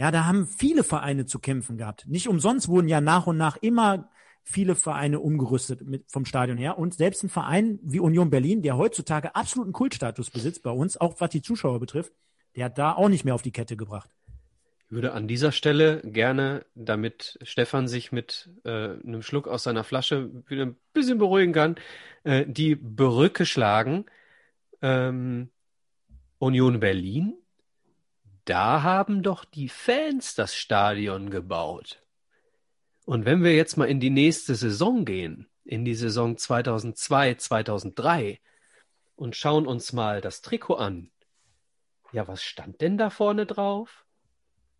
ja, 0.03 0.11
da 0.11 0.25
haben 0.25 0.49
viele 0.49 0.83
Vereine 0.83 1.27
zu 1.27 1.39
kämpfen 1.39 1.77
gehabt. 1.77 2.09
Nicht 2.09 2.27
umsonst 2.27 2.67
wurden 2.67 2.89
ja 2.89 3.01
nach 3.01 3.29
und 3.29 3.37
nach 3.37 3.57
immer 3.59 4.11
viele 4.43 4.75
Vereine 4.75 5.21
umgerüstet 5.21 5.83
mit, 5.83 6.11
vom 6.11 6.25
Stadion 6.25 6.59
her. 6.59 6.77
Und 6.77 6.95
selbst 6.95 7.23
ein 7.23 7.29
Verein 7.29 7.79
wie 7.85 8.01
Union 8.01 8.29
Berlin, 8.29 8.63
der 8.63 8.77
heutzutage 8.77 9.37
absoluten 9.37 9.71
Kultstatus 9.71 10.29
besitzt 10.31 10.65
bei 10.65 10.73
uns, 10.73 10.97
auch 10.97 11.21
was 11.21 11.31
die 11.31 11.41
Zuschauer 11.41 11.79
betrifft, 11.79 12.13
der 12.57 12.65
hat 12.65 12.79
da 12.79 12.95
auch 12.95 13.09
nicht 13.09 13.25
mehr 13.25 13.37
auf 13.37 13.43
die 13.43 13.53
Kette 13.53 13.77
gebracht. 13.77 14.11
Ich 14.87 14.91
würde 14.91 15.13
an 15.13 15.29
dieser 15.29 15.53
Stelle 15.53 16.01
gerne, 16.03 16.67
damit 16.75 17.39
Stefan 17.43 17.87
sich 17.87 18.11
mit 18.11 18.51
äh, 18.65 18.71
einem 18.71 19.23
Schluck 19.23 19.47
aus 19.47 19.63
seiner 19.63 19.85
Flasche 19.85 20.33
wieder 20.49 20.67
ein 20.67 20.77
bisschen 20.93 21.19
beruhigen 21.19 21.53
kann, 21.53 21.77
äh, 22.25 22.45
die 22.45 22.75
Brücke 22.75 23.47
schlagen. 23.47 24.07
Ähm, 24.81 25.51
Union 26.41 26.81
Berlin 26.81 27.35
da 28.45 28.83
haben 28.83 29.23
doch 29.23 29.45
die 29.45 29.69
Fans 29.69 30.35
das 30.35 30.55
Stadion 30.55 31.31
gebaut. 31.31 32.03
Und 33.05 33.25
wenn 33.25 33.43
wir 33.43 33.55
jetzt 33.55 33.77
mal 33.77 33.89
in 33.89 34.01
die 34.01 34.11
nächste 34.11 34.55
Saison 34.55 35.05
gehen, 35.05 35.49
in 35.65 35.85
die 35.85 35.95
Saison 35.95 36.37
2002, 36.37 37.35
2003 37.35 38.41
und 39.17 39.37
schauen 39.37 39.67
uns 39.67 39.93
mal 39.93 40.21
das 40.21 40.43
Trikot 40.43 40.77
an. 40.77 41.11
Ja, 42.13 42.29
was 42.29 42.43
stand 42.43 42.81
denn 42.81 42.99
da 42.99 43.11
vorne 43.11 43.47
drauf? 43.47 44.05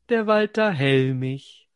Der 0.09 0.27
Walter 0.27 0.71
Helmich. 0.71 1.69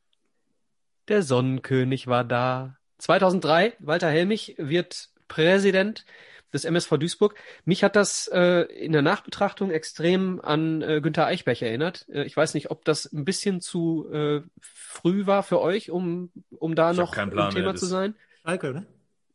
Der 1.08 1.22
Sonnenkönig 1.22 2.08
war 2.08 2.24
da. 2.24 2.76
2003, 2.98 3.74
Walter 3.78 4.10
Helmich 4.10 4.56
wird 4.58 5.10
Präsident 5.28 6.04
des 6.52 6.64
MSV 6.64 6.96
Duisburg. 6.98 7.34
Mich 7.64 7.84
hat 7.84 7.96
das 7.96 8.28
äh, 8.28 8.62
in 8.62 8.92
der 8.92 9.02
Nachbetrachtung 9.02 9.70
extrem 9.70 10.40
an 10.40 10.82
äh, 10.82 11.00
Günther 11.00 11.26
Eichberg 11.26 11.60
erinnert. 11.62 12.06
Äh, 12.08 12.24
ich 12.24 12.36
weiß 12.36 12.54
nicht, 12.54 12.70
ob 12.70 12.84
das 12.84 13.10
ein 13.12 13.24
bisschen 13.24 13.60
zu 13.60 14.08
äh, 14.12 14.40
früh 14.60 15.26
war 15.26 15.42
für 15.42 15.60
euch, 15.60 15.90
um, 15.90 16.30
um 16.50 16.74
da 16.74 16.92
ich 16.92 16.96
noch 16.96 17.16
ein 17.16 17.50
Thema 17.50 17.74
zu 17.74 17.86
sein. 17.86 18.14
Schalke, 18.42 18.72
ne? 18.72 18.86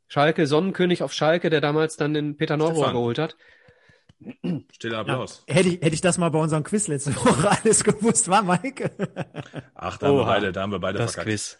Schalke, 0.07 0.45
Sonnenkönig 0.45 1.03
auf 1.03 1.13
Schalke, 1.13 1.49
der 1.49 1.61
damals 1.61 1.95
dann 1.95 2.13
den 2.13 2.35
Peter 2.35 2.57
Neurohr 2.57 2.91
geholt 2.91 3.17
hat. 3.17 3.37
Stiller 4.71 4.99
Applaus. 4.99 5.43
Ja, 5.47 5.55
hätte, 5.55 5.69
ich, 5.69 5.81
hätte 5.81 5.93
ich 5.93 6.01
das 6.01 6.17
mal 6.17 6.29
bei 6.29 6.39
unserem 6.39 6.63
Quiz 6.63 6.87
letzte 6.87 7.15
Woche 7.15 7.49
alles 7.63 7.83
gewusst, 7.83 8.29
war 8.29 8.43
Mike? 8.43 8.91
Ach, 9.75 9.97
da 9.97 10.07
haben, 10.07 10.17
wir 10.17 10.25
beide, 10.25 10.51
da 10.51 10.61
haben 10.61 10.71
wir 10.71 10.79
beide 10.79 10.99
das 10.99 11.13
verkackt. 11.13 11.29
Quiz. 11.29 11.59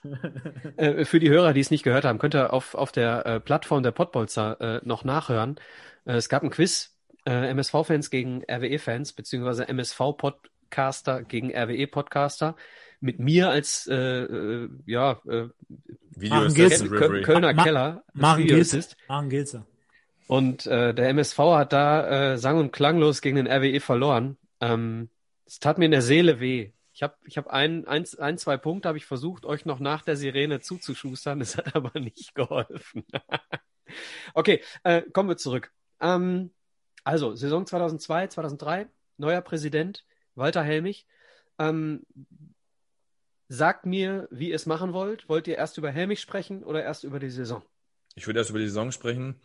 äh, 0.78 1.06
für 1.06 1.20
die 1.20 1.30
Hörer, 1.30 1.54
die 1.54 1.60
es 1.60 1.72
nicht 1.72 1.84
gehört 1.84 2.06
haben, 2.06 2.20
könnt 2.20 2.36
ihr 2.36 2.54
auf, 2.54 2.76
auf 2.76 2.92
der 2.92 3.26
äh, 3.26 3.40
Plattform 3.40 3.84
der 3.84 3.92
Podbolzer 3.92 4.62
äh, 4.62 4.82
noch 4.84 5.04
nachhören. 5.04 5.60
Äh, 6.06 6.14
es 6.14 6.30
gab 6.30 6.44
ein 6.44 6.50
Quiz, 6.50 6.98
äh, 7.26 7.50
MSV-Fans 7.50 8.10
gegen 8.10 8.44
RWE-Fans, 8.44 9.14
beziehungsweise 9.14 9.68
MSV-Podcaster 9.68 11.24
gegen 11.24 11.52
RWE-Podcaster 11.56 12.56
mit 13.02 13.20
mir 13.20 13.50
als 13.50 13.88
äh, 13.88 13.96
äh, 13.96 14.70
ja 14.86 15.20
äh, 15.28 15.50
Video 16.16 16.42
Kölner 17.24 17.54
Ma 17.54 17.64
Keller. 17.64 18.04
Maren 19.08 19.30
Gilzer. 19.30 19.66
Und 20.28 20.66
äh, 20.66 20.94
der 20.94 21.10
MSV 21.10 21.38
hat 21.38 21.74
da 21.74 22.34
äh, 22.34 22.38
sang- 22.38 22.58
und 22.58 22.72
klanglos 22.72 23.22
gegen 23.22 23.36
den 23.36 23.48
RWE 23.48 23.80
verloren. 23.80 24.38
Ähm, 24.62 25.10
es 25.46 25.60
tat 25.60 25.78
mir 25.78 25.86
in 25.86 25.92
der 25.92 26.02
Seele 26.02 26.40
weh. 26.40 26.72
Ich 26.94 27.04
habe 27.04 27.16
ich 27.26 27.38
hab 27.38 27.48
ein, 27.48 27.88
ein, 27.88 28.06
ein, 28.20 28.38
zwei 28.38 28.58
Punkte 28.58 28.88
habe 28.88 28.98
ich 28.98 29.06
versucht, 29.06 29.46
euch 29.46 29.66
noch 29.66 29.80
nach 29.80 30.04
der 30.04 30.16
Sirene 30.16 30.60
zuzuschustern. 30.60 31.42
Es 31.42 31.58
hat 31.58 31.76
aber 31.76 32.00
nicht 32.00 32.36
geholfen. 32.36 33.04
okay, 34.34 34.62
äh, 34.84 35.02
kommen 35.02 35.30
wir 35.30 35.38
zurück. 35.38 35.72
Ähm, 36.00 36.52
also, 37.04 37.36
Saison 37.36 37.66
2002, 37.66 38.28
2003, 38.28 38.88
neuer 39.18 39.42
Präsident, 39.42 40.06
Walter 40.36 40.64
Helmich. 40.64 41.08
Ähm, 41.60 42.06
sagt 43.50 43.86
mir, 43.86 44.30
wie 44.32 44.50
ihr 44.50 44.56
es 44.56 44.66
machen 44.66 44.94
wollt. 44.94 45.28
Wollt 45.28 45.48
ihr 45.48 45.58
erst 45.58 45.78
über 45.78 45.92
Helmich 45.92 46.22
sprechen 46.22 46.64
oder 46.64 46.84
erst 46.84 47.04
über 47.04 47.20
die 47.20 47.30
Saison? 47.30 47.64
Ich 48.16 48.28
würde 48.28 48.40
erst 48.40 48.50
über 48.50 48.60
die 48.60 48.68
Saison 48.68 48.92
sprechen 48.92 49.42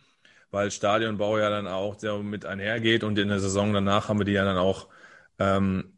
weil 0.51 0.71
Stadionbau 0.71 1.37
ja 1.37 1.49
dann 1.49 1.67
auch 1.67 1.99
sehr 1.99 2.17
mit 2.19 2.45
einhergeht 2.45 3.03
und 3.03 3.17
in 3.17 3.27
der 3.27 3.39
Saison 3.39 3.73
danach 3.73 4.09
haben 4.09 4.19
wir 4.19 4.25
die 4.25 4.33
ja 4.33 4.45
dann 4.45 4.57
auch 4.57 4.87
ähm, 5.39 5.97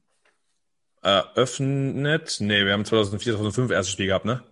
eröffnet. 1.01 2.37
Nee, 2.39 2.65
wir 2.65 2.73
haben 2.73 2.85
2004, 2.85 3.33
2005 3.33 3.71
erstes 3.71 3.93
Spiel 3.93 4.07
gehabt, 4.07 4.25
ne? 4.25 4.43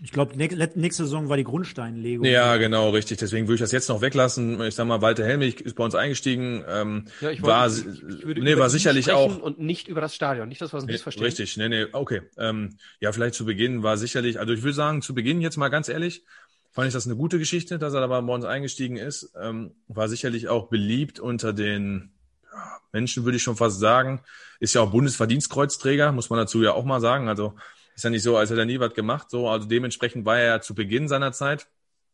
Ich 0.00 0.12
glaube, 0.12 0.36
nächste 0.36 1.02
Saison 1.04 1.28
war 1.28 1.36
die 1.36 1.44
Grundsteinlegung. 1.44 2.24
Ja, 2.24 2.56
genau, 2.56 2.90
richtig. 2.90 3.18
Deswegen 3.18 3.48
würde 3.48 3.56
ich 3.56 3.60
das 3.60 3.72
jetzt 3.72 3.88
noch 3.88 4.00
weglassen. 4.00 4.62
Ich 4.62 4.76
sag 4.76 4.86
mal, 4.86 5.02
Walter 5.02 5.24
Helmich 5.24 5.60
ist 5.60 5.74
bei 5.74 5.82
uns 5.82 5.96
eingestiegen. 5.96 6.64
Ähm, 6.68 7.06
ja, 7.20 7.30
ich 7.30 7.42
wollte, 7.42 7.52
war, 7.52 7.66
ich, 7.66 8.18
ich 8.18 8.24
würde 8.24 8.40
nee, 8.40 8.56
war 8.56 8.70
sicherlich 8.70 9.10
auch 9.10 9.40
und 9.40 9.58
nicht 9.58 9.88
über 9.88 10.00
das 10.00 10.14
Stadion, 10.14 10.48
nicht 10.48 10.60
das, 10.60 10.72
was 10.72 10.86
wir 10.86 10.92
nee, 10.92 10.98
verstehen. 10.98 11.24
Richtig, 11.24 11.56
nee, 11.56 11.68
nee, 11.68 11.86
okay. 11.90 12.22
Ähm, 12.36 12.76
ja, 13.00 13.10
vielleicht 13.10 13.34
zu 13.34 13.44
Beginn 13.44 13.82
war 13.82 13.96
sicherlich, 13.96 14.38
also 14.38 14.52
ich 14.52 14.62
würde 14.62 14.74
sagen, 14.74 15.02
zu 15.02 15.16
Beginn 15.16 15.40
jetzt 15.40 15.56
mal 15.56 15.68
ganz 15.68 15.88
ehrlich, 15.88 16.24
fand 16.70 16.88
ich 16.88 16.94
das 16.94 17.06
eine 17.06 17.16
gute 17.16 17.38
Geschichte, 17.38 17.78
dass 17.78 17.94
er 17.94 18.00
dabei 18.00 18.20
bei 18.20 18.32
uns 18.32 18.44
eingestiegen 18.44 18.96
ist. 18.96 19.32
Ähm, 19.40 19.74
war 19.88 20.08
sicherlich 20.08 20.48
auch 20.48 20.68
beliebt 20.68 21.20
unter 21.20 21.52
den 21.52 22.12
ja, 22.52 22.80
Menschen, 22.92 23.24
würde 23.24 23.36
ich 23.36 23.42
schon 23.42 23.56
fast 23.56 23.78
sagen. 23.78 24.22
Ist 24.60 24.74
ja 24.74 24.82
auch 24.82 24.90
Bundesverdienstkreuzträger, 24.90 26.12
muss 26.12 26.30
man 26.30 26.38
dazu 26.38 26.62
ja 26.62 26.72
auch 26.72 26.84
mal 26.84 27.00
sagen. 27.00 27.28
Also 27.28 27.54
ist 27.94 28.04
ja 28.04 28.10
nicht 28.10 28.22
so, 28.22 28.36
als 28.36 28.50
hätte 28.50 28.60
er 28.60 28.66
nie 28.66 28.80
was 28.80 28.94
gemacht. 28.94 29.30
So, 29.30 29.48
also 29.48 29.66
dementsprechend 29.66 30.24
war 30.24 30.38
er 30.38 30.46
ja 30.46 30.60
zu 30.60 30.74
Beginn 30.74 31.08
seiner 31.08 31.32
Zeit. 31.32 31.68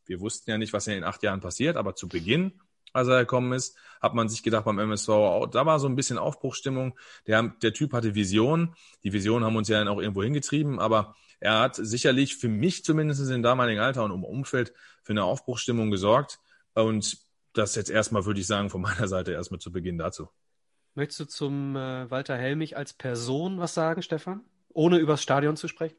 Wir 0.07 0.20
wussten 0.20 0.50
ja 0.50 0.59
nicht, 0.59 0.72
was 0.72 0.86
in 0.86 0.94
den 0.94 1.05
acht 1.05 1.22
Jahren 1.22 1.40
passiert, 1.40 1.76
aber 1.76 1.94
zu 1.94 2.09
Beginn, 2.09 2.52
als 2.92 3.09
er 3.09 3.20
gekommen 3.20 3.52
ist, 3.52 3.76
hat 4.00 4.14
man 4.14 4.28
sich 4.28 4.42
gedacht 4.42 4.64
beim 4.64 4.78
MSV, 4.78 5.09
da 5.50 5.66
war 5.66 5.80
so 5.80 5.88
ein 5.88 5.96
bisschen 5.96 6.16
Aufbruchstimmung. 6.16 6.96
Der, 7.26 7.42
der 7.42 7.72
Typ 7.72 7.92
hatte 7.92 8.14
Vision. 8.14 8.74
Die 9.02 9.12
Vision 9.12 9.44
haben 9.44 9.57
uns 9.57 9.68
ja 9.68 9.78
dann 9.78 9.88
auch 9.88 10.00
irgendwo 10.00 10.22
hingetrieben, 10.22 10.78
aber 10.78 11.16
er 11.45 11.61
hat 11.61 11.76
sicherlich 11.76 12.36
für 12.36 12.49
mich 12.49 12.84
zumindest 12.84 13.30
im 13.30 13.42
damaligen 13.42 13.78
Alter 13.78 14.03
und 14.03 14.12
im 14.12 14.24
Umfeld 14.24 14.72
für 15.03 15.12
eine 15.12 15.24
Aufbruchsstimmung 15.24 15.90
gesorgt. 15.90 16.40
Und 16.72 17.18
das 17.53 17.74
jetzt 17.74 17.90
erstmal, 17.90 18.24
würde 18.24 18.40
ich 18.40 18.47
sagen, 18.47 18.70
von 18.70 18.80
meiner 18.80 19.09
Seite 19.09 19.32
erstmal 19.32 19.61
zu 19.61 19.70
Beginn 19.70 19.99
dazu. 19.99 20.30
Möchtest 20.95 21.20
du 21.20 21.24
zum 21.26 21.76
äh, 21.76 22.11
Walter 22.11 22.36
Helmich 22.36 22.78
als 22.78 22.95
Person 22.95 23.59
was 23.59 23.74
sagen, 23.74 24.01
Stefan? 24.01 24.40
Ohne 24.70 24.97
übers 24.97 25.22
Stadion 25.22 25.57
zu 25.59 25.68
sprechen? 25.68 25.97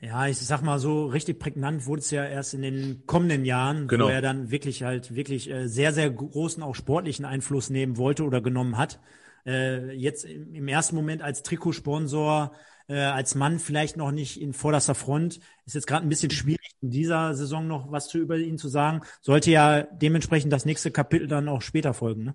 Ja, 0.00 0.28
ich 0.28 0.38
sag 0.38 0.62
mal 0.62 0.78
so, 0.78 1.06
richtig 1.06 1.40
prägnant 1.40 1.86
wurde 1.86 2.00
es 2.00 2.10
ja 2.12 2.24
erst 2.24 2.54
in 2.54 2.62
den 2.62 3.06
kommenden 3.06 3.44
Jahren, 3.44 3.88
genau. 3.88 4.04
wo 4.04 4.10
er 4.10 4.22
dann 4.22 4.52
wirklich 4.52 4.84
halt 4.84 5.16
wirklich 5.16 5.50
äh, 5.50 5.66
sehr, 5.66 5.92
sehr 5.92 6.08
großen 6.08 6.62
auch 6.62 6.76
sportlichen 6.76 7.24
Einfluss 7.24 7.68
nehmen 7.68 7.96
wollte 7.96 8.22
oder 8.22 8.40
genommen 8.40 8.78
hat. 8.78 9.00
Äh, 9.44 9.92
jetzt 9.92 10.24
im, 10.24 10.54
im 10.54 10.68
ersten 10.68 10.94
Moment 10.94 11.20
als 11.20 11.42
Trikotsponsor 11.42 12.52
äh, 12.88 12.98
als 12.98 13.34
Mann 13.34 13.58
vielleicht 13.58 13.96
noch 13.96 14.10
nicht 14.10 14.40
in 14.40 14.52
vorderster 14.52 14.94
Front. 14.94 15.40
Ist 15.66 15.74
jetzt 15.74 15.86
gerade 15.86 16.06
ein 16.06 16.08
bisschen 16.08 16.30
schwierig, 16.30 16.72
in 16.80 16.90
dieser 16.90 17.34
Saison 17.34 17.66
noch 17.66 17.90
was 17.90 18.08
zu 18.08 18.18
über 18.18 18.36
ihn 18.36 18.58
zu 18.58 18.68
sagen. 18.68 19.02
Sollte 19.20 19.50
ja 19.50 19.82
dementsprechend 19.82 20.52
das 20.52 20.64
nächste 20.64 20.90
Kapitel 20.90 21.26
dann 21.26 21.48
auch 21.48 21.62
später 21.62 21.94
folgen, 21.94 22.24
ne? 22.24 22.34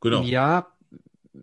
Genau. 0.00 0.22
Ja, 0.22 0.66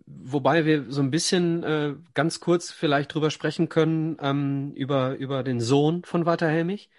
wobei 0.06 0.66
wir 0.66 0.90
so 0.90 1.00
ein 1.00 1.10
bisschen 1.10 1.62
äh, 1.62 1.94
ganz 2.14 2.40
kurz 2.40 2.70
vielleicht 2.70 3.14
drüber 3.14 3.30
sprechen 3.30 3.68
können, 3.68 4.16
ähm, 4.20 4.72
über, 4.74 5.16
über 5.16 5.42
den 5.42 5.60
Sohn 5.60 6.04
von 6.04 6.26
Walter 6.26 6.48
Helmich. 6.48 6.90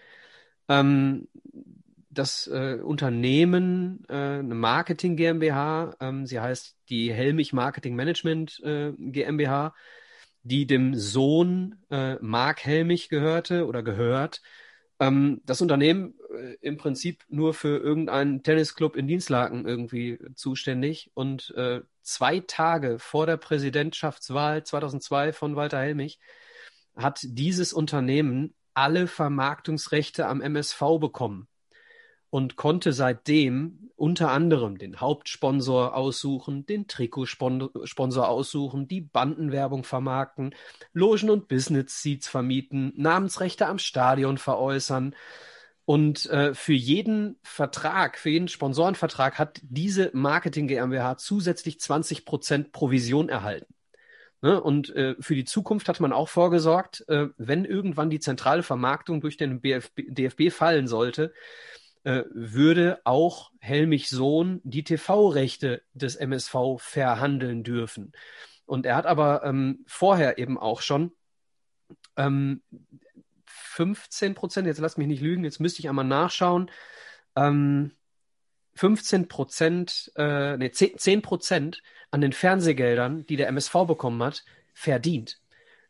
Ähm, 0.67 1.27
das 2.09 2.47
äh, 2.47 2.79
Unternehmen, 2.83 4.03
äh, 4.09 4.13
eine 4.13 4.55
Marketing 4.55 5.15
GmbH, 5.15 5.95
ähm, 5.99 6.25
sie 6.25 6.39
heißt 6.39 6.75
die 6.89 7.13
Helmich 7.13 7.53
Marketing 7.53 7.95
Management 7.95 8.59
äh, 8.63 8.91
GmbH, 8.97 9.73
die 10.43 10.65
dem 10.65 10.95
Sohn 10.95 11.75
äh, 11.89 12.15
Mark 12.21 12.65
Helmich 12.65 13.09
gehörte 13.09 13.65
oder 13.67 13.83
gehört, 13.83 14.41
ähm, 14.99 15.41
das 15.45 15.61
Unternehmen 15.61 16.15
äh, 16.33 16.55
im 16.61 16.77
Prinzip 16.77 17.23
nur 17.27 17.53
für 17.53 17.77
irgendeinen 17.77 18.43
Tennisclub 18.43 18.95
in 18.95 19.07
Dienstlaken 19.07 19.65
irgendwie 19.65 20.19
zuständig. 20.35 21.11
Und 21.13 21.51
äh, 21.55 21.81
zwei 22.01 22.39
Tage 22.41 22.99
vor 22.99 23.25
der 23.25 23.37
Präsidentschaftswahl 23.37 24.63
2002 24.63 25.33
von 25.33 25.55
Walter 25.55 25.79
Helmich 25.79 26.19
hat 26.95 27.19
dieses 27.23 27.73
Unternehmen 27.73 28.53
alle 28.73 29.07
Vermarktungsrechte 29.07 30.27
am 30.27 30.41
MSV 30.41 30.99
bekommen 30.99 31.47
und 32.31 32.55
konnte 32.55 32.93
seitdem 32.93 33.91
unter 33.95 34.31
anderem 34.31 34.79
den 34.79 34.99
Hauptsponsor 34.99 35.95
aussuchen, 35.95 36.65
den 36.65 36.87
Trikotsponsor 36.87 38.27
aussuchen, 38.27 38.87
die 38.87 39.01
Bandenwerbung 39.01 39.83
vermarkten, 39.83 40.55
Logen 40.91 41.29
und 41.29 41.47
Business 41.47 42.01
Seats 42.01 42.27
vermieten, 42.27 42.93
Namensrechte 42.95 43.67
am 43.67 43.77
Stadion 43.77 44.39
veräußern. 44.39 45.15
Und 45.85 46.25
äh, 46.27 46.55
für 46.55 46.73
jeden 46.73 47.37
Vertrag, 47.43 48.17
für 48.17 48.29
jeden 48.29 48.47
Sponsorenvertrag 48.47 49.37
hat 49.37 49.59
diese 49.61 50.09
Marketing 50.13 50.67
GmbH 50.67 51.17
zusätzlich 51.17 51.79
20 51.79 52.25
Prozent 52.25 52.71
Provision 52.71 53.29
erhalten. 53.29 53.75
Ne? 54.41 54.59
Und 54.61 54.95
äh, 54.95 55.15
für 55.19 55.35
die 55.35 55.45
Zukunft 55.45 55.87
hat 55.89 55.99
man 55.99 56.13
auch 56.13 56.29
vorgesorgt, 56.29 57.05
äh, 57.07 57.27
wenn 57.37 57.65
irgendwann 57.65 58.09
die 58.09 58.19
zentrale 58.19 58.63
Vermarktung 58.63 59.21
durch 59.21 59.37
den 59.37 59.61
BFB, 59.61 60.01
DFB 60.07 60.49
fallen 60.51 60.87
sollte, 60.87 61.33
äh, 62.03 62.23
würde 62.31 62.99
auch 63.03 63.51
Helmich 63.59 64.09
Sohn 64.09 64.61
die 64.63 64.83
TV-Rechte 64.83 65.83
des 65.93 66.15
MSV 66.15 66.77
verhandeln 66.77 67.63
dürfen. 67.63 68.11
Und 68.65 68.85
er 68.85 68.95
hat 68.95 69.05
aber 69.05 69.43
ähm, 69.43 69.83
vorher 69.87 70.37
eben 70.37 70.57
auch 70.57 70.81
schon 70.81 71.11
ähm, 72.15 72.61
15 73.45 74.35
Prozent, 74.35 74.67
jetzt 74.67 74.79
lass 74.79 74.97
mich 74.97 75.07
nicht 75.07 75.21
lügen, 75.21 75.43
jetzt 75.43 75.59
müsste 75.59 75.81
ich 75.81 75.89
einmal 75.89 76.05
nachschauen, 76.05 76.71
ähm, 77.35 77.91
15 78.75 79.27
Prozent, 79.27 80.11
äh, 80.15 80.57
nee, 80.57 80.71
10 80.71 81.21
Prozent 81.21 81.83
an 82.09 82.21
den 82.21 82.33
Fernsehgeldern, 82.33 83.25
die 83.25 83.35
der 83.35 83.47
MSV 83.47 83.85
bekommen 83.85 84.23
hat, 84.23 84.45
verdient. 84.73 85.40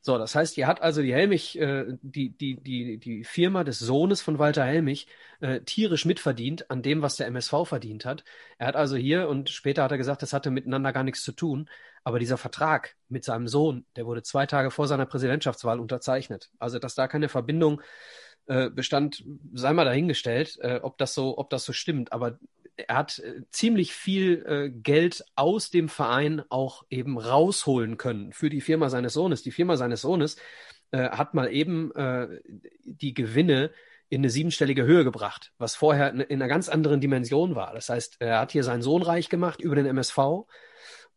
So, 0.03 0.17
das 0.17 0.33
heißt, 0.33 0.57
ihr 0.57 0.65
hat 0.65 0.81
also 0.81 1.03
die 1.03 1.13
Helmich, 1.13 1.59
äh, 1.59 1.85
die, 2.01 2.29
die, 2.31 2.59
die, 2.59 2.97
die 2.97 3.23
Firma 3.23 3.63
des 3.63 3.77
Sohnes 3.77 4.21
von 4.21 4.39
Walter 4.39 4.65
Helmich, 4.65 5.07
äh, 5.41 5.61
tierisch 5.61 6.05
mitverdient 6.05 6.71
an 6.71 6.81
dem, 6.81 7.03
was 7.03 7.17
der 7.17 7.27
MSV 7.27 7.65
verdient 7.65 8.05
hat. 8.05 8.23
Er 8.57 8.67
hat 8.67 8.75
also 8.75 8.95
hier 8.95 9.29
und 9.29 9.51
später 9.51 9.83
hat 9.83 9.91
er 9.91 9.99
gesagt, 9.99 10.23
das 10.23 10.33
hatte 10.33 10.49
miteinander 10.49 10.91
gar 10.91 11.03
nichts 11.03 11.21
zu 11.21 11.33
tun. 11.33 11.69
Aber 12.03 12.17
dieser 12.17 12.37
Vertrag 12.37 12.95
mit 13.09 13.23
seinem 13.23 13.47
Sohn, 13.47 13.85
der 13.95 14.07
wurde 14.07 14.23
zwei 14.23 14.47
Tage 14.47 14.71
vor 14.71 14.87
seiner 14.87 15.05
Präsidentschaftswahl 15.05 15.79
unterzeichnet. 15.79 16.49
Also, 16.57 16.79
dass 16.79 16.95
da 16.95 17.07
keine 17.07 17.29
Verbindung 17.29 17.81
äh, 18.47 18.71
bestand, 18.71 19.23
sei 19.53 19.71
mal 19.71 19.85
dahingestellt, 19.85 20.57
äh, 20.61 20.79
ob 20.81 20.97
das 20.97 21.13
so, 21.13 21.37
ob 21.37 21.51
das 21.51 21.63
so 21.63 21.73
stimmt. 21.73 22.11
Aber 22.11 22.39
er 22.78 22.95
hat 22.95 23.19
äh, 23.19 23.41
ziemlich 23.51 23.93
viel 23.93 24.45
äh, 24.45 24.69
Geld 24.69 25.24
aus 25.36 25.69
dem 25.69 25.89
Verein 25.89 26.43
auch 26.49 26.84
eben 26.89 27.17
rausholen 27.17 27.97
können 27.97 28.34
für 28.34 28.49
die 28.49 28.61
Firma 28.61 28.89
seines 28.89 29.13
Sohnes. 29.13 29.43
Die 29.43 29.51
Firma 29.51 29.78
seines 29.78 30.01
Sohnes 30.01 30.38
äh, 30.91 31.09
hat 31.09 31.34
mal 31.34 31.51
eben 31.51 31.91
die 32.84 33.13
Gewinne 33.13 33.72
in 34.09 34.22
eine 34.22 34.30
siebenstellige 34.30 34.84
Höhe 34.84 35.05
gebracht, 35.05 35.53
was 35.57 35.76
vorher 35.76 36.11
in 36.11 36.41
einer 36.41 36.49
ganz 36.49 36.67
anderen 36.67 36.99
Dimension 36.99 37.55
war. 37.55 37.74
Das 37.74 37.88
heißt, 37.88 38.17
er 38.19 38.39
hat 38.39 38.51
hier 38.51 38.63
seinen 38.63 38.82
Sohn 38.82 39.01
reich 39.01 39.30
gemacht 39.30 39.61
über 39.61 39.76
den 39.76 39.86
MSV 39.86 40.17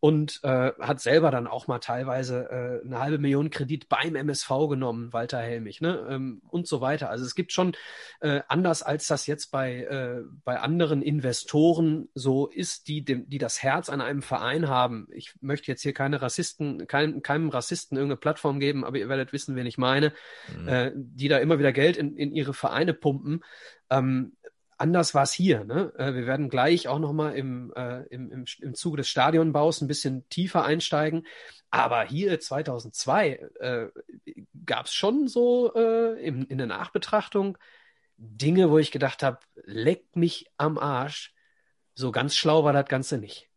und 0.05 0.41
äh, 0.43 0.73
hat 0.81 1.01
selber 1.01 1.31
dann 1.31 1.47
auch 1.47 1.67
mal 1.67 1.79
teilweise 1.79 2.51
äh, 2.83 2.87
eine 2.87 2.99
halbe 2.99 3.17
Million 3.17 3.49
Kredit 3.49 3.89
beim 3.89 4.17
MSV 4.17 4.51
genommen, 4.69 5.15
Walter 5.15 5.39
Helmich, 5.39 5.81
ne? 5.81 6.07
Ähm, 6.11 6.43
und 6.51 6.69
so 6.69 6.83
weiter. 6.83 7.09
Also 7.09 7.25
es 7.25 7.35
gibt 7.35 7.53
schon 7.53 7.75
äh, 8.21 8.43
anders 8.49 8.83
als 8.83 9.07
das 9.07 9.27
jetzt 9.27 9.51
bei 9.51 9.77
äh, 9.85 10.21
bei 10.45 10.61
anderen 10.61 11.01
Investoren 11.01 12.11
so 12.13 12.49
ist, 12.49 12.87
die 12.89 13.03
dem, 13.03 13.31
die 13.31 13.39
das 13.39 13.63
Herz 13.63 13.89
an 13.89 14.03
einem 14.03 14.21
Verein 14.21 14.69
haben. 14.69 15.09
Ich 15.11 15.37
möchte 15.41 15.73
jetzt 15.73 15.81
hier 15.81 15.95
keine 15.95 16.21
Rassisten, 16.21 16.87
kein, 16.87 17.23
keinem 17.23 17.49
Rassisten 17.49 17.97
irgendeine 17.97 18.19
Plattform 18.19 18.61
geben, 18.61 18.85
aber 18.85 18.99
ihr 18.99 19.09
werdet 19.09 19.33
wissen, 19.33 19.57
wen 19.57 19.65
ich 19.65 19.79
meine, 19.79 20.13
mhm. 20.55 20.69
äh, 20.69 20.93
die 20.95 21.29
da 21.29 21.39
immer 21.39 21.59
wieder 21.59 21.73
Geld 21.73 21.97
in, 21.97 22.15
in 22.19 22.31
ihre 22.31 22.53
Vereine 22.53 22.93
pumpen. 22.93 23.43
Ähm, 23.89 24.33
anders 24.79 25.15
war 25.15 25.23
es 25.23 25.33
hier. 25.33 25.65
Ne? 25.65 25.93
Äh, 25.97 26.15
wir 26.15 26.27
werden 26.27 26.49
gleich 26.49 26.89
auch 26.89 26.99
nochmal 26.99 27.37
im, 27.37 27.73
äh, 27.77 28.03
im, 28.09 28.31
im, 28.31 28.45
im 28.61 28.75
Zuge 28.75 28.99
des 28.99 29.09
Stadionbaus 29.09 29.81
ein 29.81 29.89
bisschen 29.89 30.29
tiefer 30.29 30.65
einsteigen. 30.65 31.27
Aber 31.71 32.05
hier 32.05 32.39
2002 32.39 33.51
äh, 33.61 33.87
gab 34.65 34.87
es 34.87 34.95
schon 34.95 35.29
so 35.29 35.75
äh, 35.75 36.21
in, 36.25 36.45
in 36.45 36.59
der 36.59 36.67
Nachbetrachtung 36.67 37.59
Dinge, 38.17 38.71
wo 38.71 38.79
ich 38.79 38.93
gedacht 38.93 39.23
habe, 39.23 39.41
leck 39.65 40.15
mich 40.15 40.51
am 40.57 40.79
Arsch. 40.79 41.35
So 41.95 42.13
ganz 42.13 42.37
schlau 42.37 42.65
war 42.65 42.73
das 42.73 42.87
Ganze 42.87 43.19
nicht. 43.19 43.51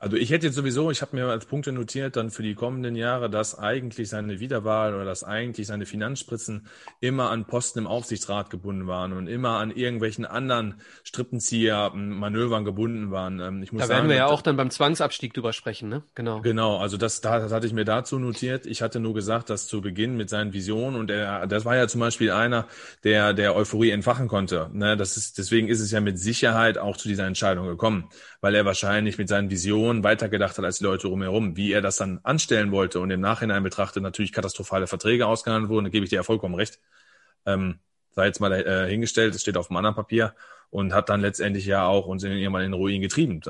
Also 0.00 0.16
ich 0.16 0.30
hätte 0.30 0.46
jetzt 0.46 0.56
sowieso, 0.56 0.90
ich 0.90 1.02
habe 1.02 1.14
mir 1.14 1.26
als 1.26 1.44
Punkte 1.44 1.72
notiert, 1.72 2.16
dann 2.16 2.30
für 2.30 2.42
die 2.42 2.54
kommenden 2.54 2.96
Jahre, 2.96 3.28
dass 3.28 3.58
eigentlich 3.58 4.08
seine 4.08 4.40
Wiederwahl 4.40 4.94
oder 4.94 5.04
dass 5.04 5.24
eigentlich 5.24 5.66
seine 5.66 5.84
Finanzspritzen 5.84 6.66
immer 7.00 7.30
an 7.30 7.44
Posten 7.44 7.80
im 7.80 7.86
Aufsichtsrat 7.86 8.48
gebunden 8.48 8.86
waren 8.86 9.12
und 9.12 9.26
immer 9.26 9.58
an 9.58 9.70
irgendwelchen 9.70 10.24
anderen 10.24 10.80
Strippenzieher-Manövern 11.04 12.64
gebunden 12.64 13.10
waren. 13.10 13.40
Ähm, 13.40 13.62
ich 13.62 13.72
muss 13.72 13.82
da 13.82 13.88
werden 13.90 13.98
sagen, 13.98 14.08
wir 14.08 14.16
ja 14.16 14.26
auch 14.26 14.40
dann 14.40 14.56
beim 14.56 14.70
Zwangsabstieg 14.70 15.34
drüber 15.34 15.52
sprechen, 15.52 15.90
ne? 15.90 16.02
Genau. 16.14 16.40
Genau, 16.40 16.78
also 16.78 16.96
das, 16.96 17.20
das 17.20 17.52
hatte 17.52 17.66
ich 17.66 17.74
mir 17.74 17.84
dazu 17.84 18.18
notiert. 18.18 18.64
Ich 18.64 18.80
hatte 18.80 19.00
nur 19.00 19.12
gesagt, 19.12 19.50
dass 19.50 19.66
zu 19.66 19.82
Beginn 19.82 20.16
mit 20.16 20.30
seinen 20.30 20.54
Visionen 20.54 20.98
und 20.98 21.10
er, 21.10 21.46
das 21.46 21.66
war 21.66 21.76
ja 21.76 21.88
zum 21.88 22.00
Beispiel 22.00 22.30
einer, 22.30 22.66
der 23.04 23.34
der 23.34 23.54
Euphorie 23.54 23.90
entfachen 23.90 24.28
konnte. 24.28 24.70
Ne? 24.72 24.96
Das 24.96 25.18
ist, 25.18 25.36
deswegen 25.36 25.68
ist 25.68 25.80
es 25.80 25.90
ja 25.90 26.00
mit 26.00 26.18
Sicherheit 26.18 26.78
auch 26.78 26.96
zu 26.96 27.06
dieser 27.06 27.26
Entscheidung 27.26 27.66
gekommen, 27.66 28.08
weil 28.40 28.54
er 28.54 28.64
wahrscheinlich 28.64 29.18
mit 29.18 29.28
seinen 29.28 29.50
Visionen 29.50 29.89
Visionen 29.90 30.04
weitergedacht 30.04 30.56
hat 30.56 30.64
als 30.64 30.78
die 30.78 30.84
Leute 30.84 31.08
drumherum. 31.08 31.56
Wie 31.56 31.72
er 31.72 31.80
das 31.80 31.96
dann 31.96 32.20
anstellen 32.22 32.70
wollte 32.70 33.00
und 33.00 33.10
im 33.10 33.20
Nachhinein 33.20 33.62
betrachtet 33.62 34.02
natürlich 34.02 34.32
katastrophale 34.32 34.86
Verträge 34.86 35.26
ausgehandelt 35.26 35.70
wurden, 35.70 35.86
da 35.86 35.90
gebe 35.90 36.04
ich 36.04 36.10
dir 36.10 36.16
ja 36.16 36.22
vollkommen 36.22 36.54
recht. 36.54 36.78
Ähm, 37.44 37.80
sei 38.12 38.26
jetzt 38.26 38.40
mal 38.40 38.52
äh, 38.52 38.88
hingestellt, 38.88 39.34
es 39.34 39.42
steht 39.42 39.56
auf 39.56 39.68
einem 39.70 39.78
anderen 39.78 39.96
Papier 39.96 40.34
und 40.70 40.92
hat 40.94 41.08
dann 41.08 41.20
letztendlich 41.20 41.66
ja 41.66 41.86
auch 41.86 42.06
uns 42.06 42.22
irgendwann 42.22 42.62
in 42.62 42.72
Ruin 42.72 43.02
getrieben. 43.02 43.40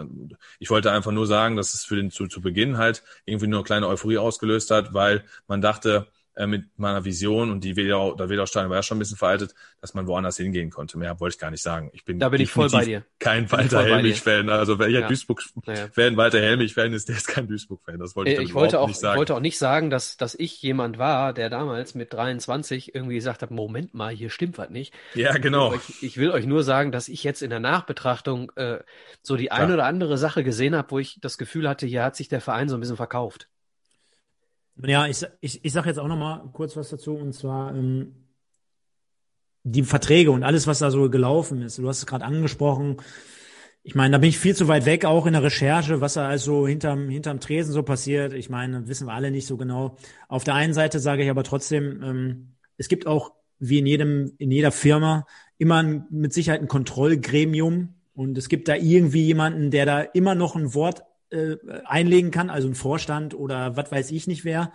Ich 0.59 0.71
wollte 0.71 0.93
einfach 0.93 1.13
nur 1.13 1.27
sagen, 1.27 1.57
dass 1.57 1.75
es 1.75 1.85
für 1.85 1.97
den 1.97 2.11
zu, 2.11 2.27
zu 2.27 2.41
Beginn 2.41 2.79
halt 2.79 3.03
irgendwie 3.27 3.47
nur 3.47 3.61
eine 3.61 3.65
kleine 3.65 3.89
Euphorie 3.89 4.19
ausgelöst 4.19 4.71
hat, 4.71 4.95
weil 4.95 5.25
man 5.47 5.61
dachte, 5.61 6.07
äh, 6.35 6.47
mit 6.47 6.67
meiner 6.77 7.05
Vision 7.05 7.51
und 7.51 7.65
die 7.65 7.77
Wedau, 7.77 8.15
der 8.15 8.29
Wedau-Stadion 8.29 8.71
war 8.71 8.79
ja 8.79 8.83
schon 8.83 8.97
ein 8.97 9.01
bisschen 9.01 9.17
veraltet, 9.17 9.55
dass 9.81 9.95
man 9.95 10.07
woanders 10.07 10.37
hingehen 10.37 10.71
konnte. 10.71 10.97
Mehr 10.97 11.19
wollte 11.19 11.35
ich 11.35 11.41
gar 11.41 11.51
nicht 11.51 11.63
sagen. 11.63 11.91
Ich 11.93 12.05
bin, 12.05 12.19
da 12.19 12.29
bin 12.29 12.41
ich 12.41 12.51
voll 12.51 12.71
bei 12.71 12.85
dir. 12.85 13.05
Kein 13.19 13.51
Walter 13.51 13.83
Helmich-Fan. 13.83 14.49
Also 14.49 14.79
welcher 14.79 15.01
ja. 15.01 15.09
Duisburg-Fan, 15.09 16.13
ja. 16.13 16.17
Walter 16.17 16.41
Helmich-Fan 16.41 16.93
ist, 16.93 17.09
der 17.09 17.17
ist 17.17 17.27
kein 17.27 17.49
Duisburg-Fan. 17.49 17.99
Das 17.99 18.15
wollte 18.15 18.31
ich, 18.31 18.39
äh, 18.39 18.43
ich 18.43 18.55
wollte 18.55 18.79
auch, 18.79 18.87
nicht 18.87 19.01
sagen. 19.01 19.15
Ich 19.15 19.19
wollte 19.19 19.35
auch 19.35 19.41
nicht 19.41 19.59
sagen, 19.59 19.91
dass, 19.91 20.17
dass 20.17 20.35
ich 20.35 20.63
jemand 20.63 20.99
war, 20.99 21.33
der 21.33 21.51
damals 21.51 21.95
mit 21.95 22.13
23 22.13 22.95
irgendwie 22.95 23.17
gesagt 23.17 23.43
hat, 23.43 23.51
Moment 23.51 23.95
mal, 23.95 24.15
hier 24.15 24.31
stimmt 24.31 24.57
was 24.57 24.71
nicht. 24.71 24.95
Ja, 25.15 25.33
genau. 25.33 25.75
Ich 25.75 25.75
will 25.75 25.79
euch, 25.79 26.03
ich 26.03 26.17
will 26.17 26.31
euch 26.31 26.47
nur 26.47 26.63
sagen, 26.63 26.93
dass 26.93 27.09
ich 27.09 27.25
jetzt 27.25 27.43
in 27.43 27.51
der 27.51 27.61
Nachbetrachtung 27.61 28.53
äh, 28.57 28.79
so 29.23 29.37
die 29.37 29.47
Klar. 29.47 29.61
eine 29.61 29.75
oder 29.75 29.87
andere 29.87 30.17
Sache 30.17 30.45
gesehen 30.45 30.77
habe, 30.77 30.91
wo 30.93 30.99
ich 30.99 31.19
das 31.21 31.39
Gefühl 31.39 31.69
hatte, 31.69 31.87
hier 31.87 32.05
hat 32.05 32.17
sich 32.17 32.29
der 32.29 32.41
Verein 32.41 32.69
so 32.69 32.77
ein 32.77 32.81
bisschen 32.81 32.97
verkauft. 32.97 33.49
Ja, 34.85 35.07
ich, 35.07 35.27
ich, 35.41 35.65
ich 35.65 35.73
sage 35.73 35.89
jetzt 35.89 35.99
auch 35.99 36.09
noch 36.09 36.17
mal 36.17 36.49
kurz 36.53 36.77
was 36.77 36.91
dazu 36.91 37.15
und 37.15 37.33
zwar 37.33 37.75
ähm, 37.75 38.15
die 39.63 39.83
Verträge 39.83 40.31
und 40.31 40.43
alles, 40.43 40.67
was 40.67 40.79
da 40.79 40.91
so 40.91 41.11
gelaufen 41.11 41.63
ist. 41.63 41.79
Du 41.79 41.89
hast 41.89 41.99
es 41.99 42.07
gerade 42.07 42.25
angesprochen. 42.25 42.97
Ich 43.83 43.95
meine, 43.95 44.13
da 44.13 44.19
bin 44.19 44.29
ich 44.29 44.39
viel 44.39 44.55
zu 44.55 44.69
weit 44.69 44.85
weg, 44.85 45.05
auch 45.05 45.27
in 45.27 45.33
der 45.33 45.43
Recherche, 45.43 46.01
was 46.01 46.15
da 46.15 46.29
also 46.29 46.67
hinterm, 46.67 47.09
hinterm 47.09 47.41
Tresen 47.41 47.73
so 47.73 47.83
passiert. 47.83 48.33
Ich 48.33 48.51
meine, 48.51 48.89
wissen 48.89 49.07
wir 49.07 49.15
alle 49.15 49.31
nicht 49.31 49.47
so 49.47 49.57
genau. 49.57 49.97
Auf 50.29 50.45
der 50.45 50.55
einen 50.55 50.75
Seite 50.75 50.99
sage 50.99 51.25
ich 51.25 51.31
aber 51.31 51.45
trotzdem, 51.45 52.03
ähm, 52.03 52.55
es 52.77 52.89
gibt 52.89 53.07
auch, 53.07 53.33
wie 53.59 53.79
in 53.79 53.87
jedem, 53.87 54.33
in 54.39 54.51
jeder 54.51 54.73
Firma, 54.73 55.27
immer 55.59 55.83
ein, 55.83 56.07
mit 56.11 56.33
Sicherheit 56.33 56.61
ein 56.61 56.69
Kontrollgremium. 56.69 57.95
Und 58.15 58.37
es 58.37 58.49
gibt 58.49 58.69
da 58.69 58.75
irgendwie 58.75 59.25
jemanden, 59.25 59.71
der 59.71 59.87
da 59.87 60.01
immer 60.01 60.35
noch 60.35 60.57
ein 60.57 60.75
Wort 60.75 61.03
äh, 61.31 61.57
einlegen 61.85 62.31
kann, 62.31 62.51
also 62.51 62.69
ein 62.69 62.75
Vorstand 62.75 63.35
oder 63.35 63.77
was 63.77 63.91
weiß 63.91 64.11
ich 64.11 64.27
nicht 64.27 64.45
wer. 64.45 64.73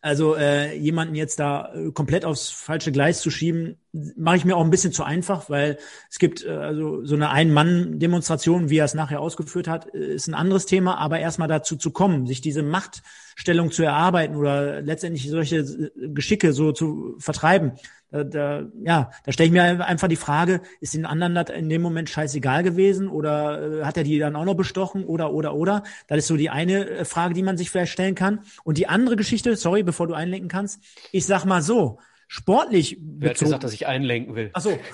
Also 0.00 0.36
äh, 0.36 0.76
jemanden 0.76 1.14
jetzt 1.14 1.40
da 1.40 1.72
äh, 1.74 1.90
komplett 1.92 2.24
aufs 2.24 2.50
falsche 2.50 2.92
Gleis 2.92 3.20
zu 3.22 3.30
schieben, 3.30 3.78
mache 4.16 4.36
ich 4.36 4.44
mir 4.44 4.56
auch 4.56 4.64
ein 4.64 4.70
bisschen 4.70 4.92
zu 4.92 5.02
einfach, 5.02 5.48
weil 5.48 5.78
es 6.10 6.18
gibt 6.18 6.44
äh, 6.44 6.50
also 6.50 7.04
so 7.04 7.14
eine 7.14 7.30
Ein-Mann-Demonstration, 7.30 8.68
wie 8.68 8.78
er 8.78 8.84
es 8.84 8.94
nachher 8.94 9.20
ausgeführt 9.20 9.66
hat, 9.66 9.94
äh, 9.94 10.14
ist 10.14 10.26
ein 10.26 10.34
anderes 10.34 10.66
Thema, 10.66 10.98
aber 10.98 11.20
erstmal 11.20 11.48
dazu 11.48 11.76
zu 11.76 11.90
kommen, 11.90 12.26
sich 12.26 12.40
diese 12.40 12.62
Machtstellung 12.62 13.70
zu 13.70 13.82
erarbeiten 13.82 14.36
oder 14.36 14.82
letztendlich 14.82 15.30
solche 15.30 15.58
äh, 15.58 15.90
Geschicke 16.10 16.52
so 16.52 16.72
zu 16.72 17.16
vertreiben, 17.18 17.72
da, 18.14 18.24
da, 18.24 18.62
ja, 18.84 19.10
da 19.24 19.32
stelle 19.32 19.48
ich 19.48 19.52
mir 19.52 19.84
einfach 19.84 20.08
die 20.08 20.16
Frage, 20.16 20.60
ist 20.80 20.94
den 20.94 21.04
anderen 21.04 21.34
das 21.34 21.50
in 21.50 21.68
dem 21.68 21.82
Moment 21.82 22.08
scheißegal 22.08 22.62
gewesen 22.62 23.08
oder 23.08 23.80
äh, 23.80 23.84
hat 23.84 23.96
er 23.96 24.04
die 24.04 24.18
dann 24.18 24.36
auch 24.36 24.44
noch 24.44 24.54
bestochen 24.54 25.04
oder, 25.04 25.32
oder, 25.32 25.54
oder? 25.54 25.82
Das 26.06 26.18
ist 26.18 26.28
so 26.28 26.36
die 26.36 26.50
eine 26.50 26.88
äh, 26.88 27.04
Frage, 27.04 27.34
die 27.34 27.42
man 27.42 27.56
sich 27.56 27.70
vielleicht 27.70 27.92
stellen 27.92 28.14
kann. 28.14 28.40
Und 28.62 28.78
die 28.78 28.86
andere 28.86 29.16
Geschichte, 29.16 29.56
sorry, 29.56 29.82
bevor 29.82 30.06
du 30.06 30.14
einlenken 30.14 30.48
kannst, 30.48 30.80
ich 31.10 31.26
sag 31.26 31.44
mal 31.44 31.62
so, 31.62 31.98
Sportlich. 32.26 32.96
Wer 33.00 33.30
hat 33.30 33.38
gesagt, 33.38 33.64
dass 33.64 33.74
ich 33.74 33.86
einlenken 33.86 34.34
will? 34.34 34.50
Ach 34.54 34.60
so. 34.60 34.78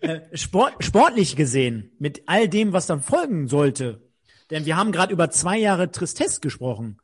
Äh, 0.00 0.20
Sport, 0.36 0.84
sportlich 0.84 1.34
gesehen, 1.34 1.90
mit 1.98 2.22
all 2.26 2.48
dem, 2.48 2.72
was 2.72 2.86
dann 2.86 3.02
folgen 3.02 3.48
sollte, 3.48 4.00
denn 4.48 4.64
wir 4.64 4.76
haben 4.76 4.92
gerade 4.92 5.12
über 5.12 5.28
zwei 5.28 5.58
Jahre 5.58 5.90
Tristesse 5.90 6.40
gesprochen. 6.40 6.98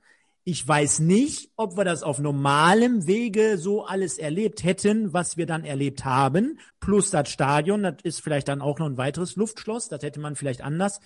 Ich 0.47 0.69
weiß 0.69 0.99
nicht, 0.99 1.53
ob 1.57 1.79
wir 1.79 1.85
das 1.85 2.03
auf 2.03 2.19
normalem 2.19 3.07
Wege 3.07 3.57
so 3.57 3.87
alles 3.87 4.19
erlebt 4.19 4.62
hätten, 4.62 5.15
was 5.15 5.39
wir 5.39 5.47
dann 5.47 5.65
erlebt 5.65 6.05
haben. 6.05 6.59
Plus 6.81 7.11
das 7.11 7.31
Stadion, 7.31 7.83
das 7.83 7.97
ist 8.03 8.21
vielleicht 8.21 8.49
dann 8.49 8.61
auch 8.61 8.79
noch 8.79 8.87
ein 8.87 8.99
weiteres 8.99 9.37
Luftschloss. 9.37 9.89
Das 9.89 10.03
hätte 10.03 10.21
man 10.21 10.37
vielleicht 10.37 10.61
anders. 10.61 11.01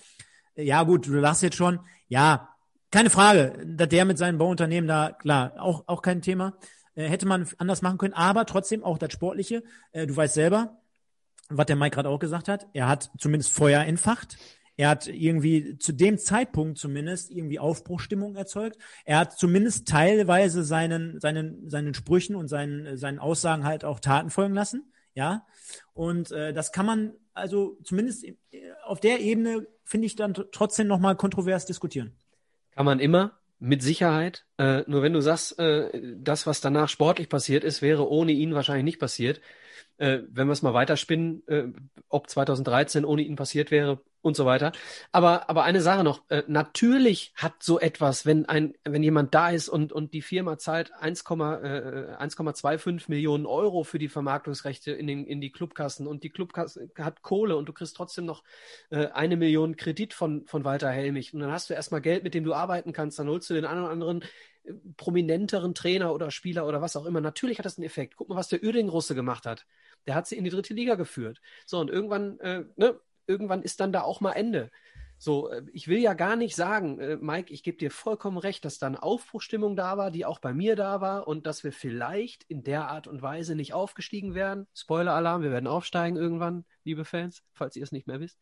Ja 0.56 0.82
gut, 0.82 1.06
du 1.06 1.12
lachst 1.12 1.42
jetzt 1.42 1.56
schon. 1.56 1.78
Ja, 2.08 2.48
keine 2.90 3.10
Frage, 3.10 3.64
dass 3.64 3.88
der 3.88 4.04
mit 4.04 4.18
seinem 4.18 4.38
Bauunternehmen 4.38 4.88
da, 4.88 5.12
klar, 5.12 5.52
auch, 5.58 5.84
auch 5.86 6.02
kein 6.02 6.20
Thema. 6.20 6.54
Äh, 6.96 7.08
hätte 7.08 7.26
man 7.26 7.48
anders 7.58 7.80
machen 7.80 7.98
können, 7.98 8.14
aber 8.14 8.44
trotzdem 8.44 8.82
auch 8.82 8.98
das 8.98 9.12
Sportliche. 9.12 9.62
Äh, 9.92 10.08
du 10.08 10.16
weißt 10.16 10.34
selber, 10.34 10.78
was 11.48 11.66
der 11.66 11.76
Mike 11.76 11.94
gerade 11.94 12.08
auch 12.08 12.18
gesagt 12.18 12.48
hat. 12.48 12.66
Er 12.72 12.88
hat 12.88 13.10
zumindest 13.18 13.52
Feuer 13.52 13.82
entfacht. 13.84 14.36
Er 14.78 14.90
hat 14.90 15.08
irgendwie 15.08 15.76
zu 15.78 15.92
dem 15.92 16.18
Zeitpunkt 16.18 16.78
zumindest 16.78 17.32
irgendwie 17.32 17.58
Aufbruchstimmung 17.58 18.36
erzeugt. 18.36 18.78
Er 19.04 19.18
hat 19.18 19.36
zumindest 19.36 19.88
teilweise 19.88 20.62
seinen, 20.62 21.20
seinen, 21.20 21.68
seinen 21.68 21.94
Sprüchen 21.94 22.36
und 22.36 22.46
seinen, 22.46 22.96
seinen 22.96 23.18
Aussagen 23.18 23.64
halt 23.64 23.84
auch 23.84 23.98
Taten 23.98 24.30
folgen 24.30 24.54
lassen. 24.54 24.92
Ja. 25.14 25.44
Und 25.94 26.30
äh, 26.30 26.52
das 26.52 26.70
kann 26.70 26.86
man 26.86 27.14
also 27.34 27.76
zumindest 27.82 28.24
auf 28.84 29.00
der 29.00 29.18
Ebene, 29.18 29.66
finde 29.84 30.06
ich, 30.06 30.14
dann 30.14 30.32
trotzdem 30.52 30.86
nochmal 30.86 31.16
kontrovers 31.16 31.66
diskutieren. 31.66 32.16
Kann 32.70 32.86
man 32.86 33.00
immer, 33.00 33.38
mit 33.58 33.82
Sicherheit. 33.82 34.44
Äh, 34.58 34.84
nur 34.86 35.02
wenn 35.02 35.12
du 35.12 35.20
sagst, 35.20 35.58
äh, 35.58 35.90
das, 36.16 36.46
was 36.46 36.60
danach 36.60 36.88
sportlich 36.88 37.28
passiert 37.28 37.64
ist, 37.64 37.82
wäre 37.82 38.08
ohne 38.08 38.30
ihn 38.30 38.54
wahrscheinlich 38.54 38.84
nicht 38.84 39.00
passiert. 39.00 39.40
Äh, 39.96 40.20
wenn 40.30 40.46
wir 40.46 40.52
es 40.52 40.62
mal 40.62 40.74
weiterspinnen, 40.74 41.42
äh, 41.48 41.64
ob 42.08 42.30
2013 42.30 43.04
ohne 43.04 43.22
ihn 43.22 43.34
passiert 43.34 43.72
wäre, 43.72 44.00
und 44.20 44.36
so 44.36 44.44
weiter. 44.46 44.72
Aber, 45.12 45.48
aber 45.48 45.62
eine 45.64 45.80
Sache 45.80 46.04
noch. 46.04 46.22
Äh, 46.28 46.42
natürlich 46.46 47.32
hat 47.36 47.62
so 47.62 47.78
etwas, 47.78 48.26
wenn 48.26 48.46
ein, 48.46 48.74
wenn 48.84 49.02
jemand 49.02 49.34
da 49.34 49.50
ist 49.50 49.68
und, 49.68 49.92
und 49.92 50.12
die 50.12 50.22
Firma 50.22 50.58
zahlt 50.58 50.92
1,25 50.94 52.88
äh, 52.88 53.04
Millionen 53.08 53.46
Euro 53.46 53.84
für 53.84 53.98
die 53.98 54.08
Vermarktungsrechte 54.08 54.92
in, 54.92 55.06
den, 55.06 55.26
in 55.26 55.40
die 55.40 55.52
Clubkassen 55.52 56.06
und 56.06 56.24
die 56.24 56.30
Clubkasse 56.30 56.90
hat 56.98 57.22
Kohle 57.22 57.56
und 57.56 57.68
du 57.68 57.72
kriegst 57.72 57.96
trotzdem 57.96 58.24
noch 58.24 58.42
äh, 58.90 59.06
eine 59.08 59.36
Million 59.36 59.76
Kredit 59.76 60.14
von, 60.14 60.46
von 60.46 60.64
Walter 60.64 60.90
Helmich. 60.90 61.32
Und 61.32 61.40
dann 61.40 61.52
hast 61.52 61.70
du 61.70 61.74
erstmal 61.74 62.00
Geld, 62.00 62.24
mit 62.24 62.34
dem 62.34 62.44
du 62.44 62.54
arbeiten 62.54 62.92
kannst. 62.92 63.18
Dann 63.18 63.28
holst 63.28 63.48
du 63.50 63.54
den 63.54 63.64
einen 63.64 63.82
oder 63.82 63.90
anderen 63.90 64.22
äh, 64.64 64.72
prominenteren 64.96 65.74
Trainer 65.74 66.12
oder 66.12 66.30
Spieler 66.30 66.66
oder 66.66 66.82
was 66.82 66.96
auch 66.96 67.06
immer. 67.06 67.20
Natürlich 67.20 67.58
hat 67.58 67.66
das 67.66 67.78
einen 67.78 67.86
Effekt. 67.86 68.16
Guck 68.16 68.28
mal, 68.28 68.36
was 68.36 68.48
der 68.48 68.62
Uerdingen-Russe 68.62 69.14
gemacht 69.14 69.46
hat. 69.46 69.66
Der 70.06 70.14
hat 70.14 70.26
sie 70.26 70.36
in 70.36 70.44
die 70.44 70.50
dritte 70.50 70.74
Liga 70.74 70.96
geführt. 70.96 71.40
So, 71.66 71.78
und 71.78 71.90
irgendwann, 71.90 72.40
äh, 72.40 72.64
ne, 72.76 72.98
irgendwann 73.28 73.62
ist 73.62 73.80
dann 73.80 73.92
da 73.92 74.02
auch 74.02 74.20
mal 74.20 74.32
Ende. 74.32 74.70
So, 75.20 75.50
äh, 75.50 75.62
ich 75.72 75.88
will 75.88 75.98
ja 75.98 76.14
gar 76.14 76.36
nicht 76.36 76.54
sagen, 76.54 77.00
äh, 77.00 77.16
Mike, 77.16 77.52
ich 77.52 77.64
gebe 77.64 77.76
dir 77.76 77.90
vollkommen 77.90 78.38
recht, 78.38 78.64
dass 78.64 78.78
da 78.78 78.86
eine 78.86 79.02
Aufbruchstimmung 79.02 79.74
da 79.74 79.98
war, 79.98 80.12
die 80.12 80.24
auch 80.24 80.38
bei 80.38 80.54
mir 80.54 80.76
da 80.76 81.00
war 81.00 81.26
und 81.26 81.46
dass 81.46 81.64
wir 81.64 81.72
vielleicht 81.72 82.44
in 82.44 82.62
der 82.62 82.88
Art 82.88 83.08
und 83.08 83.20
Weise 83.20 83.56
nicht 83.56 83.74
aufgestiegen 83.74 84.34
werden. 84.34 84.68
Spoiler-Alarm, 84.74 85.42
wir 85.42 85.50
werden 85.50 85.66
aufsteigen 85.66 86.16
irgendwann, 86.16 86.64
liebe 86.84 87.04
Fans, 87.04 87.42
falls 87.52 87.74
ihr 87.74 87.82
es 87.82 87.92
nicht 87.92 88.06
mehr 88.06 88.20
wisst. 88.20 88.38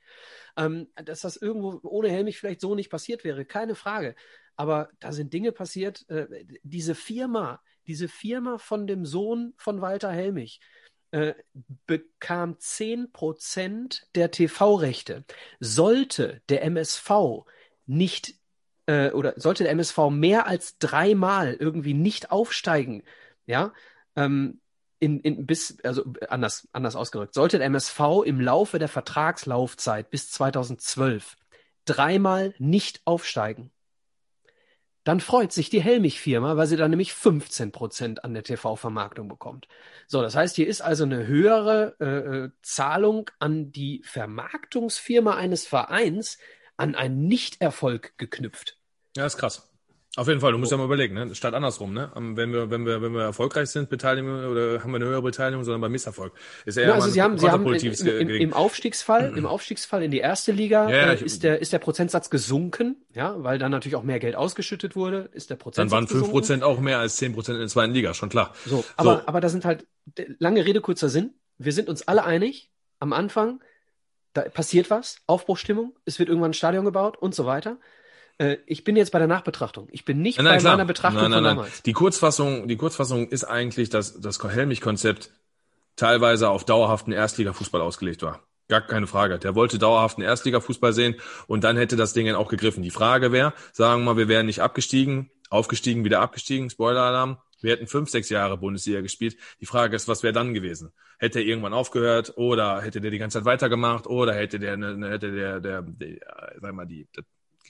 Ähm, 0.57 0.89
dass 0.97 1.23
das 1.23 1.37
irgendwo 1.37 1.81
ohne 1.83 2.11
Helmich 2.11 2.39
vielleicht 2.39 2.61
so 2.61 2.75
nicht 2.75 2.91
passiert 2.91 3.25
wäre, 3.25 3.47
keine 3.47 3.75
Frage. 3.75 4.15
Aber 4.55 4.91
da 5.01 5.13
sind 5.13 5.33
Dinge 5.33 5.53
passiert. 5.53 6.09
Äh, 6.11 6.45
diese 6.63 6.95
Firma, 6.95 7.63
diese 7.87 8.09
Firma 8.09 8.59
von 8.59 8.87
dem 8.87 9.07
Sohn 9.07 9.55
von 9.57 9.81
Walter 9.81 10.13
Helmich, 10.13 10.61
äh, 11.11 11.35
bekam 11.87 12.55
10% 12.55 14.03
der 14.15 14.31
TV-Rechte. 14.31 15.25
Sollte 15.61 16.43
der 16.49 16.63
MSV 16.65 17.45
nicht 17.87 18.35
äh, 18.87 19.11
oder 19.11 19.35
sollte 19.37 19.65
der 19.65 19.73
MSV 19.73 20.11
mehr 20.11 20.47
als 20.47 20.79
dreimal 20.79 21.55
irgendwie 21.55 21.95
nicht 21.95 22.31
aufsteigen, 22.31 23.03
ja, 23.47 23.73
ähm, 24.17 24.61
in, 24.99 25.21
in 25.21 25.47
bis, 25.47 25.79
also 25.83 26.05
anders, 26.29 26.69
anders 26.73 26.97
ausgedrückt, 26.97 27.35
sollte 27.35 27.59
der 27.59 27.67
MSV 27.67 28.01
im 28.25 28.41
Laufe 28.41 28.79
der 28.79 28.89
Vertragslaufzeit 28.89 30.11
bis 30.11 30.31
2012 30.31 31.37
dreimal 31.85 32.55
nicht 32.59 33.03
aufsteigen, 33.05 33.71
dann 35.07 35.21
freut 35.21 35.53
sich 35.53 35.71
die 35.71 35.81
Helmich-Firma, 35.81 36.57
weil 36.57 36.67
sie 36.67 36.77
dann 36.77 36.91
nämlich 36.91 37.15
15 37.15 37.71
Prozent 37.71 38.25
an 38.25 38.35
der 38.35 38.43
TV-Vermarktung 38.43 39.29
bekommt. 39.29 39.69
So, 40.09 40.21
das 40.21 40.35
heißt, 40.35 40.57
hier 40.57 40.67
ist 40.67 40.81
also 40.81 41.05
eine 41.05 41.29
höhere 41.29 41.95
äh, 42.01 42.05
äh, 42.07 42.51
Zahlung 42.63 43.31
an 43.39 43.71
die 43.71 44.03
Vermarktungsfirma 44.05 45.37
eines 45.37 45.65
Vereins 45.65 46.39
an 46.77 46.97
einen 46.97 47.29
Nichterfolg 47.29 48.19
geknüpft. 48.19 48.79
Ja, 49.17 49.27
ist 49.27 49.39
krass. 49.39 49.71
Auf 50.17 50.29
jeden 50.29 50.41
Fall, 50.41 50.53
du 50.53 50.59
musst 50.59 50.73
ja 50.73 50.79
mal 50.79 50.85
überlegen, 50.85 51.15
ne? 51.15 51.35
Statt 51.35 51.53
andersrum, 51.53 51.93
ne? 51.93 52.11
Wenn 52.15 52.51
wir, 52.51 52.71
wenn 52.71 52.87
wir, 52.87 53.03
wenn 53.03 53.13
wir 53.13 53.21
erfolgreich 53.21 53.69
sind, 53.69 53.91
beteiligen 53.91 54.47
oder 54.47 54.83
haben 54.83 54.91
wir 54.91 54.97
eine 54.97 55.05
höhere 55.05 55.21
Beteiligung, 55.21 55.63
sondern 55.63 55.83
beim 55.83 55.93
Misserfolg. 55.93 56.33
Ist 56.65 56.77
ja, 56.77 56.85
ja 56.85 56.95
also 56.95 57.11
sie 57.11 57.21
haben, 57.21 57.37
sie 57.37 57.51
haben 57.51 57.67
im, 57.67 58.29
im, 58.31 58.53
Aufstiegsfall, 58.55 59.37
im 59.37 59.45
Aufstiegsfall 59.45 60.03
in 60.03 60.11
die 60.11 60.21
erste 60.21 60.53
Liga 60.53 60.89
ja, 60.89 60.97
ja, 60.97 61.13
äh, 61.13 61.23
ist 61.23 61.43
der, 61.43 61.61
ist 61.61 61.75
der 61.75 61.81
Prozentsatz 61.81 62.31
gesunken, 62.31 62.97
ja, 63.15 63.35
weil 63.45 63.59
dann 63.59 63.71
natürlich 63.71 63.95
auch 63.95 64.05
mehr 64.05 64.19
Geld 64.19 64.37
ausgeschüttet 64.37 64.97
wurde, 64.97 65.29
ist 65.35 65.51
der 65.51 65.57
Prozentsatz 65.57 65.91
Dann 65.91 65.91
waren 65.91 66.09
fünf 66.09 66.31
Prozent 66.31 66.63
auch 66.63 66.81
mehr 66.81 66.99
als 66.99 67.17
zehn 67.17 67.35
Prozent 67.35 67.57
in 67.57 67.61
der 67.61 67.69
zweiten 67.69 67.93
Liga, 67.93 68.15
schon 68.15 68.31
klar. 68.31 68.55
So, 68.65 68.85
aber, 68.97 69.19
so. 69.19 69.23
aber 69.27 69.43
da 69.43 69.51
sind 69.51 69.67
halt, 69.67 69.87
lange 70.39 70.65
Rede, 70.65 70.81
kurzer 70.81 71.11
Sinn. 71.11 71.35
Wir 71.59 71.73
sind 71.73 71.91
uns 71.91 72.09
alle 72.09 72.25
einig, 72.25 72.71
am 73.01 73.13
Anfang, 73.13 73.61
da 74.33 74.43
passiert 74.43 74.89
was, 74.89 75.17
Aufbruchstimmung, 75.27 75.95
es 76.07 76.19
wird 76.19 76.31
irgendwann 76.31 76.53
ein 76.53 76.55
Stadion 76.55 76.87
gebaut 76.87 77.19
und 77.19 77.35
so 77.35 77.45
weiter. 77.45 77.79
Äh, 78.39 78.59
ich 78.67 78.85
bin 78.85 78.97
jetzt 78.97 79.13
bei 79.13 79.19
der 79.19 79.29
Nachbetrachtung. 79.29 79.89
Ich 79.91 80.05
bin 80.05 80.21
nicht 80.21 80.39
nein, 80.39 80.47
bei 80.47 80.59
klar. 80.59 80.73
meiner 80.75 80.85
Betrachtung 80.85 81.23
nein, 81.23 81.31
nein, 81.31 81.39
von 81.39 81.57
damals. 81.57 81.83
Die 81.83 81.93
Kurzfassung, 81.93 82.69
die 82.69 82.77
Kurzfassung 82.77 83.29
ist 83.29 83.45
eigentlich, 83.45 83.89
dass 83.91 84.21
das 84.21 84.43
Helmich-Konzept 84.43 85.31
teilweise 85.97 86.51
auf 86.51 86.65
dauerhaften 86.65 87.13
Erstligafußball 87.13 87.81
ausgelegt 87.81 88.23
war. 88.23 88.43
Gar 88.69 88.83
keine 88.83 89.07
Frage. 89.07 89.39
Der 89.39 89.55
wollte 89.55 89.79
dauerhaften 89.79 90.23
Erstligafußball 90.23 90.93
sehen 90.93 91.17
und 91.47 91.63
dann 91.65 91.77
hätte 91.77 91.97
das 91.97 92.13
Ding 92.13 92.27
dann 92.27 92.35
auch 92.35 92.49
gegriffen. 92.49 92.83
Die 92.83 92.91
Frage 92.91 93.33
wäre, 93.33 93.55
sagen 93.73 94.03
wir 94.03 94.13
mal, 94.13 94.17
wir 94.17 94.29
wären 94.29 94.47
nicht 94.47 94.61
abgestiegen, 94.61 95.31
aufgestiegen, 95.51 96.05
wieder 96.05 96.21
abgestiegen, 96.21 96.69
Spoiler-Alarm. 96.69 97.39
Wir 97.61 97.73
hätten 97.73 97.87
fünf, 97.87 98.11
sechs 98.11 98.29
Jahre 98.29 98.59
Bundesliga 98.59 99.01
gespielt. 99.01 99.37
Die 99.61 99.67
Frage 99.67 99.97
ist, 99.97 100.09
was 100.09 100.23
wäre 100.23 100.35
dann 100.35 100.53
gewesen? 100.53 100.93
Hätte 101.19 101.39
er 101.39 101.47
irgendwann 101.47 101.73
aufgehört 101.73 102.35
oder 102.37 102.83
hätte 102.83 103.01
der 103.01 103.11
die 103.11 103.19
ganze 103.19 103.39
Zeit 103.39 103.47
weitergemacht 103.47 104.07
oder 104.07 104.35
hätte 104.35 104.59
der, 104.59 104.77
hätte 105.09 105.33
der, 105.33 105.61
der, 105.61 105.83
der 105.83 106.21
sag 106.61 106.75
mal, 106.75 106.87
die, 106.87 107.09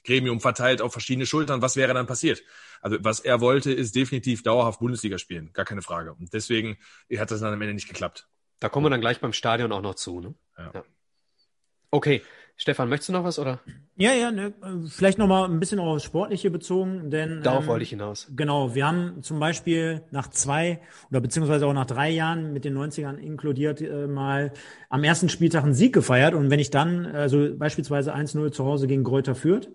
Gremium 0.05 0.41
verteilt 0.41 0.81
auf 0.83 0.93
verschiedene 0.93 1.27
Schultern. 1.27 1.63
Was 1.63 1.77
wäre 1.77 1.95
dann 1.95 2.07
passiert? 2.07 2.43
Also 2.81 2.99
was 3.01 3.21
er 3.21 3.41
wollte, 3.41 3.73
ist 3.73 3.95
definitiv 3.95 4.43
dauerhaft 4.43 4.81
Bundesliga 4.81 5.19
spielen, 5.19 5.53
gar 5.53 5.65
keine 5.65 5.83
Frage. 5.83 6.15
Und 6.15 6.33
deswegen 6.33 6.79
hat 7.17 7.31
das 7.31 7.41
dann 7.41 7.53
am 7.53 7.61
Ende 7.61 7.75
nicht 7.75 7.89
geklappt. 7.89 8.29
Da 8.61 8.69
kommen 8.69 8.87
wir 8.87 8.91
dann 8.91 9.01
gleich 9.01 9.21
beim 9.21 9.33
Stadion 9.33 9.73
auch 9.73 9.83
noch 9.83 9.95
zu. 9.95 10.21
Ne? 10.21 10.35
Ja. 10.57 10.71
ja. 10.75 10.85
Okay, 11.91 12.23
Stefan, 12.57 12.89
möchtest 12.89 13.11
du 13.11 13.13
noch 13.13 13.25
was 13.25 13.39
oder? 13.39 13.61
Ja, 13.99 14.13
ja, 14.13 14.31
ne, 14.31 14.53
vielleicht 14.89 15.17
noch 15.17 15.27
mal 15.27 15.49
ein 15.49 15.59
bisschen 15.59 15.79
aufs 15.79 16.03
Sportliche 16.03 16.51
bezogen, 16.51 17.11
denn 17.11 17.43
darauf 17.43 17.63
ähm, 17.63 17.69
wollte 17.69 17.83
ich 17.83 17.89
hinaus. 17.91 18.31
Genau, 18.37 18.75
wir 18.75 18.87
haben 18.87 19.23
zum 19.23 19.41
Beispiel 19.41 20.03
nach 20.11 20.29
zwei 20.29 20.81
oder 21.11 21.23
beziehungsweise 21.23 21.67
auch 21.67 21.73
nach 21.73 21.87
drei 21.87 22.11
Jahren 22.11 22.53
mit 22.53 22.67
den 22.67 22.77
90ern 22.77 23.17
inkludiert 23.17 23.81
äh, 23.81 24.07
mal 24.07 24.53
am 24.91 25.03
ersten 25.03 25.31
Spieltag 25.31 25.65
einen 25.65 25.73
Sieg 25.73 25.95
gefeiert 25.95 26.35
und 26.35 26.51
wenn 26.51 26.59
ich 26.61 26.71
dann, 26.71 27.07
also 27.07 27.49
beispielsweise 27.57 28.15
1-0 28.15 28.53
zu 28.53 28.67
Hause 28.67 28.87
gegen 28.87 29.03
Gräuter 29.03 29.35
führt 29.35 29.71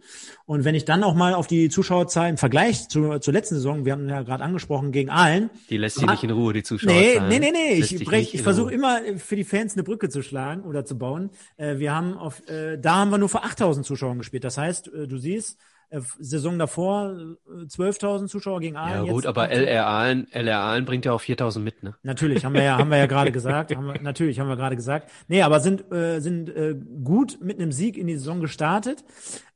und 0.45 0.65
wenn 0.65 0.75
ich 0.75 0.85
dann 0.85 1.03
auch 1.03 1.15
mal 1.15 1.33
auf 1.33 1.47
die 1.47 1.69
Zuschauerzahlen 1.69 2.31
im 2.31 2.37
Vergleich 2.37 2.89
zu, 2.89 3.17
zur 3.17 3.33
letzten 3.33 3.55
Saison, 3.55 3.85
wir 3.85 3.93
haben 3.93 4.07
ja 4.07 4.21
gerade 4.21 4.43
angesprochen, 4.43 4.91
gegen 4.91 5.09
Aalen. 5.09 5.49
Die 5.69 5.77
lässt 5.77 5.97
sie 5.97 6.05
nicht 6.05 6.23
in 6.23 6.29
Ruhe, 6.29 6.53
die 6.53 6.61
Zuschauerzahlen. 6.61 7.27
Nee, 7.27 7.39
nee, 7.39 7.51
nee, 7.51 7.73
nee. 7.73 7.79
ich, 7.79 8.05
brech, 8.05 8.35
ich 8.35 8.43
versuche 8.43 8.71
immer 8.71 8.99
für 9.17 9.35
die 9.35 9.43
Fans 9.43 9.73
eine 9.73 9.83
Brücke 9.83 10.09
zu 10.09 10.21
schlagen 10.21 10.61
oder 10.61 10.85
zu 10.85 10.97
bauen. 10.97 11.31
Äh, 11.57 11.79
wir 11.79 11.95
haben 11.95 12.17
auf, 12.17 12.47
äh, 12.47 12.77
da 12.77 12.97
haben 12.97 13.09
wir 13.09 13.17
nur 13.17 13.29
vor 13.29 13.43
8000 13.43 13.85
Zuschauern 14.11 14.19
gespielt. 14.19 14.43
Das 14.43 14.57
heißt, 14.57 14.93
äh, 14.93 15.07
du 15.07 15.17
siehst, 15.17 15.59
äh, 15.89 15.99
Saison 16.19 16.57
davor 16.57 17.15
12.000 17.47 18.23
äh, 18.23 18.27
Zuschauer 18.27 18.59
gegen 18.59 18.77
Aalen. 18.77 19.05
Ja 19.05 19.11
gut, 19.11 19.25
aber 19.25 19.49
LR 19.49 19.85
Aalen, 19.85 20.27
LR 20.31 20.59
Aalen 20.59 20.85
bringt 20.85 21.05
ja 21.05 21.11
auch 21.11 21.21
4.000 21.21 21.59
mit, 21.59 21.83
ne? 21.83 21.95
Natürlich, 22.03 22.45
haben 22.45 22.53
wir 22.53 22.63
ja, 22.63 22.77
haben 22.79 22.89
wir 22.89 22.97
ja 22.97 23.07
gerade 23.07 23.31
gesagt. 23.31 23.75
Haben 23.75 23.87
wir, 23.87 24.01
natürlich, 24.01 24.39
haben 24.39 24.47
wir 24.47 24.55
gerade 24.55 24.75
gesagt. 24.75 25.11
Nee, 25.27 25.41
aber 25.41 25.59
sind, 25.59 25.91
äh, 25.91 26.19
sind 26.19 26.49
äh, 26.49 26.75
gut 27.03 27.39
mit 27.41 27.59
einem 27.59 27.71
Sieg 27.71 27.97
in 27.97 28.07
die 28.07 28.15
Saison 28.15 28.39
gestartet. 28.39 29.03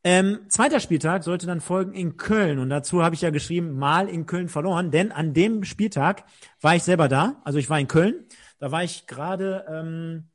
Ähm, 0.03 0.39
zweiter 0.49 0.79
Spieltag 0.79 1.23
sollte 1.23 1.47
dann 1.47 1.61
folgen 1.61 1.93
in 1.93 2.17
Köln. 2.17 2.59
Und 2.59 2.69
dazu 2.69 3.01
habe 3.03 3.15
ich 3.15 3.21
ja 3.21 3.29
geschrieben, 3.29 3.77
mal 3.77 4.07
in 4.07 4.25
Köln 4.25 4.49
verloren. 4.49 4.91
Denn 4.91 5.11
an 5.11 5.33
dem 5.33 5.63
Spieltag 5.63 6.25
war 6.61 6.75
ich 6.75 6.83
selber 6.83 7.07
da. 7.07 7.41
Also 7.43 7.57
ich 7.57 7.69
war 7.69 7.79
in 7.79 7.87
Köln. 7.87 8.25
Da 8.59 8.71
war 8.71 8.83
ich 8.83 9.07
gerade... 9.07 9.65
Ähm, 9.69 10.25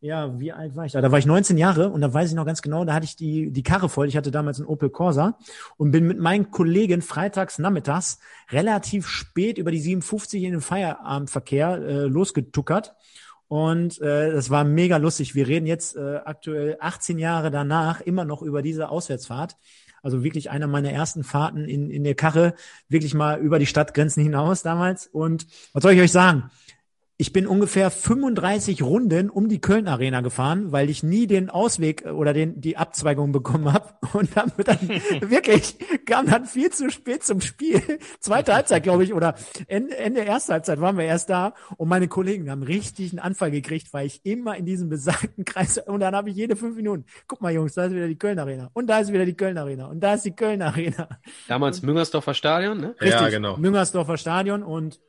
ja, 0.00 0.40
wie 0.40 0.52
alt 0.52 0.76
war 0.76 0.86
ich 0.86 0.92
da? 0.92 1.02
Da 1.02 1.12
war 1.12 1.18
ich 1.18 1.26
19 1.26 1.58
Jahre 1.58 1.90
und 1.90 2.00
da 2.00 2.12
weiß 2.12 2.30
ich 2.30 2.34
noch 2.34 2.46
ganz 2.46 2.62
genau, 2.62 2.84
da 2.86 2.94
hatte 2.94 3.04
ich 3.04 3.16
die, 3.16 3.50
die 3.50 3.62
Karre 3.62 3.90
voll. 3.90 4.08
Ich 4.08 4.16
hatte 4.16 4.30
damals 4.30 4.58
einen 4.58 4.66
Opel 4.66 4.88
Corsa 4.88 5.36
und 5.76 5.90
bin 5.90 6.06
mit 6.06 6.18
meinen 6.18 6.50
Kollegen 6.50 7.02
freitags 7.02 7.58
nachmittags 7.58 8.18
relativ 8.50 9.06
spät 9.06 9.58
über 9.58 9.70
die 9.70 9.80
57 9.80 10.42
in 10.42 10.52
den 10.52 10.60
Feierabendverkehr 10.62 11.78
äh, 11.78 12.02
losgetuckert. 12.06 12.94
Und 13.46 14.00
äh, 14.00 14.32
das 14.32 14.48
war 14.48 14.64
mega 14.64 14.96
lustig. 14.96 15.34
Wir 15.34 15.48
reden 15.48 15.66
jetzt 15.66 15.96
äh, 15.96 16.20
aktuell 16.24 16.78
18 16.80 17.18
Jahre 17.18 17.50
danach 17.50 18.00
immer 18.00 18.24
noch 18.24 18.42
über 18.42 18.62
diese 18.62 18.88
Auswärtsfahrt. 18.88 19.56
Also 20.02 20.22
wirklich 20.24 20.50
einer 20.50 20.66
meiner 20.66 20.92
ersten 20.92 21.24
Fahrten 21.24 21.66
in, 21.66 21.90
in 21.90 22.04
der 22.04 22.14
Karre, 22.14 22.54
wirklich 22.88 23.12
mal 23.12 23.38
über 23.38 23.58
die 23.58 23.66
Stadtgrenzen 23.66 24.22
hinaus 24.22 24.62
damals. 24.62 25.06
Und 25.08 25.46
was 25.74 25.82
soll 25.82 25.92
ich 25.92 26.00
euch 26.00 26.12
sagen? 26.12 26.50
Ich 27.20 27.34
bin 27.34 27.46
ungefähr 27.46 27.90
35 27.90 28.82
Runden 28.82 29.28
um 29.28 29.50
die 29.50 29.60
Köln 29.60 29.88
Arena 29.88 30.22
gefahren, 30.22 30.72
weil 30.72 30.88
ich 30.88 31.02
nie 31.02 31.26
den 31.26 31.50
Ausweg 31.50 32.06
äh, 32.06 32.08
oder 32.08 32.32
den 32.32 32.62
die 32.62 32.78
Abzweigung 32.78 33.30
bekommen 33.30 33.70
habe 33.70 33.92
und 34.14 34.34
dann, 34.34 34.50
dann 34.64 34.78
wirklich 35.30 35.76
kam 36.06 36.24
dann 36.24 36.46
viel 36.46 36.70
zu 36.70 36.90
spät 36.90 37.22
zum 37.22 37.42
Spiel. 37.42 37.82
Zweite 38.20 38.54
Halbzeit, 38.54 38.84
glaube 38.84 39.04
ich, 39.04 39.12
oder 39.12 39.34
Ende, 39.66 39.98
Ende 39.98 40.22
erster 40.22 40.54
Halbzeit 40.54 40.80
waren 40.80 40.96
wir 40.96 41.04
erst 41.04 41.28
da 41.28 41.52
und 41.76 41.90
meine 41.90 42.08
Kollegen 42.08 42.50
haben 42.50 42.62
richtig 42.62 43.12
einen 43.12 43.18
Anfall 43.18 43.50
gekriegt, 43.50 43.92
weil 43.92 44.06
ich 44.06 44.24
immer 44.24 44.56
in 44.56 44.64
diesem 44.64 44.88
besagten 44.88 45.44
Kreis 45.44 45.76
und 45.76 46.00
dann 46.00 46.16
habe 46.16 46.30
ich 46.30 46.36
jede 46.36 46.56
fünf 46.56 46.74
Minuten, 46.74 47.04
guck 47.28 47.42
mal 47.42 47.52
Jungs, 47.52 47.74
da 47.74 47.84
ist 47.84 47.92
wieder 47.92 48.08
die 48.08 48.18
Köln 48.18 48.38
Arena 48.38 48.70
und 48.72 48.86
da 48.86 48.98
ist 48.98 49.12
wieder 49.12 49.26
die 49.26 49.36
Köln 49.36 49.58
Arena 49.58 49.88
und 49.88 50.00
da 50.00 50.14
ist 50.14 50.24
die 50.24 50.34
Köln 50.34 50.62
Arena. 50.62 51.06
Damals 51.48 51.82
Müngersdorfer 51.82 52.32
Stadion, 52.32 52.80
ne? 52.80 52.94
Richtig, 52.98 53.20
ja, 53.20 53.28
genau. 53.28 53.58
Müngersdorfer 53.58 54.16
Stadion 54.16 54.62
und 54.62 55.00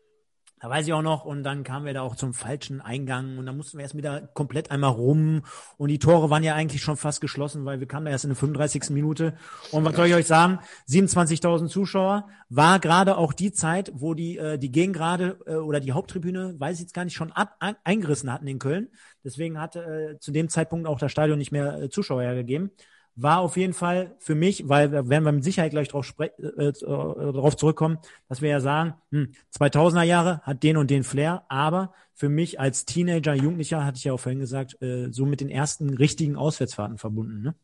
da 0.61 0.69
weiß 0.69 0.85
ich 0.85 0.93
auch 0.93 1.01
noch, 1.01 1.25
und 1.25 1.41
dann 1.41 1.63
kamen 1.63 1.87
wir 1.87 1.93
da 1.95 2.03
auch 2.03 2.15
zum 2.15 2.35
falschen 2.35 2.81
Eingang 2.81 3.39
und 3.39 3.47
dann 3.47 3.57
mussten 3.57 3.79
wir 3.79 3.83
erst 3.83 3.97
wieder 3.97 4.21
komplett 4.21 4.69
einmal 4.69 4.91
rum 4.91 5.41
und 5.77 5.89
die 5.89 5.97
Tore 5.97 6.29
waren 6.29 6.43
ja 6.43 6.53
eigentlich 6.53 6.83
schon 6.83 6.97
fast 6.97 7.19
geschlossen, 7.19 7.65
weil 7.65 7.79
wir 7.79 7.87
kamen 7.87 8.05
da 8.05 8.11
erst 8.11 8.25
in 8.25 8.29
der 8.29 8.37
35. 8.37 8.91
Minute. 8.91 9.33
Und 9.71 9.85
was 9.85 9.95
soll 9.95 10.05
ich 10.05 10.13
euch 10.13 10.27
sagen? 10.27 10.59
27.000 10.87 11.67
Zuschauer 11.67 12.27
war 12.49 12.79
gerade 12.79 13.17
auch 13.17 13.33
die 13.33 13.51
Zeit, 13.51 13.91
wo 13.95 14.13
die 14.13 14.37
äh, 14.37 14.59
die 14.59 14.71
Gegengrade 14.71 15.39
äh, 15.47 15.55
oder 15.55 15.79
die 15.79 15.93
Haupttribüne, 15.93 16.59
weiß 16.59 16.75
ich 16.75 16.81
jetzt 16.81 16.93
gar 16.93 17.05
nicht, 17.05 17.15
schon 17.15 17.31
ab, 17.31 17.55
ein, 17.59 17.75
eingerissen 17.83 18.31
hatten 18.31 18.45
in 18.45 18.59
Köln. 18.59 18.89
Deswegen 19.23 19.59
hatte 19.59 19.79
äh, 19.79 20.19
zu 20.19 20.31
dem 20.31 20.47
Zeitpunkt 20.47 20.87
auch 20.87 20.99
das 20.99 21.11
Stadion 21.11 21.39
nicht 21.39 21.51
mehr 21.51 21.81
äh, 21.81 21.89
Zuschauer 21.89 22.21
hergegeben 22.21 22.69
war 23.15 23.39
auf 23.39 23.57
jeden 23.57 23.73
Fall 23.73 24.15
für 24.19 24.35
mich, 24.35 24.69
weil 24.69 24.91
werden 24.91 25.23
wir 25.23 25.31
mit 25.31 25.43
Sicherheit 25.43 25.71
gleich 25.71 25.89
drauf, 25.89 26.13
äh, 26.19 26.25
äh, 26.25 26.71
darauf 26.81 27.57
zurückkommen, 27.57 27.99
dass 28.29 28.41
wir 28.41 28.49
ja 28.49 28.59
sagen, 28.59 28.95
hm, 29.11 29.33
2000er 29.51 30.03
Jahre 30.03 30.41
hat 30.41 30.63
den 30.63 30.77
und 30.77 30.89
den 30.89 31.03
Flair, 31.03 31.43
aber 31.49 31.93
für 32.13 32.29
mich 32.29 32.59
als 32.59 32.85
Teenager, 32.85 33.33
Jugendlicher, 33.33 33.85
hatte 33.85 33.97
ich 33.97 34.05
ja 34.05 34.13
auch 34.13 34.19
vorhin 34.19 34.39
gesagt, 34.39 34.81
äh, 34.81 35.11
so 35.11 35.25
mit 35.25 35.41
den 35.41 35.49
ersten 35.49 35.93
richtigen 35.93 36.35
Auswärtsfahrten 36.35 36.97
verbunden. 36.97 37.41
Ne? 37.41 37.55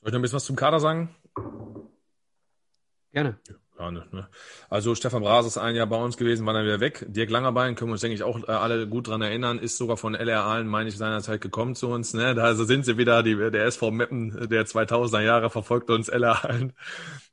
Soll 0.00 0.08
ich 0.08 0.12
noch 0.12 0.18
ein 0.18 0.22
bisschen 0.22 0.36
was 0.36 0.44
zum 0.44 0.56
Kader 0.56 0.80
sagen? 0.80 1.14
Gerne. 3.12 3.38
Ja. 3.48 3.54
Ne? 3.78 4.28
Also 4.68 4.94
Stefan 4.94 5.22
Bras 5.22 5.46
ist 5.46 5.56
ein 5.56 5.76
Jahr 5.76 5.86
bei 5.86 5.96
uns 5.96 6.16
gewesen, 6.16 6.46
war 6.46 6.54
dann 6.54 6.64
wieder 6.64 6.80
weg. 6.80 7.06
Dirk 7.08 7.30
Langerbein, 7.30 7.74
können 7.74 7.90
wir 7.90 7.92
uns, 7.92 8.00
denke 8.00 8.16
ich, 8.16 8.22
auch 8.22 8.48
äh, 8.48 8.52
alle 8.52 8.88
gut 8.88 9.08
dran 9.08 9.22
erinnern, 9.22 9.58
ist 9.58 9.76
sogar 9.76 9.96
von 9.96 10.14
LR 10.14 10.42
Aalen, 10.42 10.66
meine 10.66 10.88
ich, 10.88 10.96
seinerzeit 10.96 11.40
gekommen 11.40 11.74
zu 11.74 11.88
uns. 11.88 12.12
Ne? 12.12 12.34
Da 12.34 12.42
also 12.42 12.64
sind 12.64 12.84
sie 12.84 12.98
wieder, 12.98 13.22
die, 13.22 13.36
der 13.36 13.64
SV 13.66 13.90
Meppen 13.90 14.48
der 14.48 14.66
2000er 14.66 15.20
Jahre 15.20 15.50
verfolgt 15.50 15.90
uns 15.90 16.08
LR 16.08 16.44
Aalen. 16.44 16.72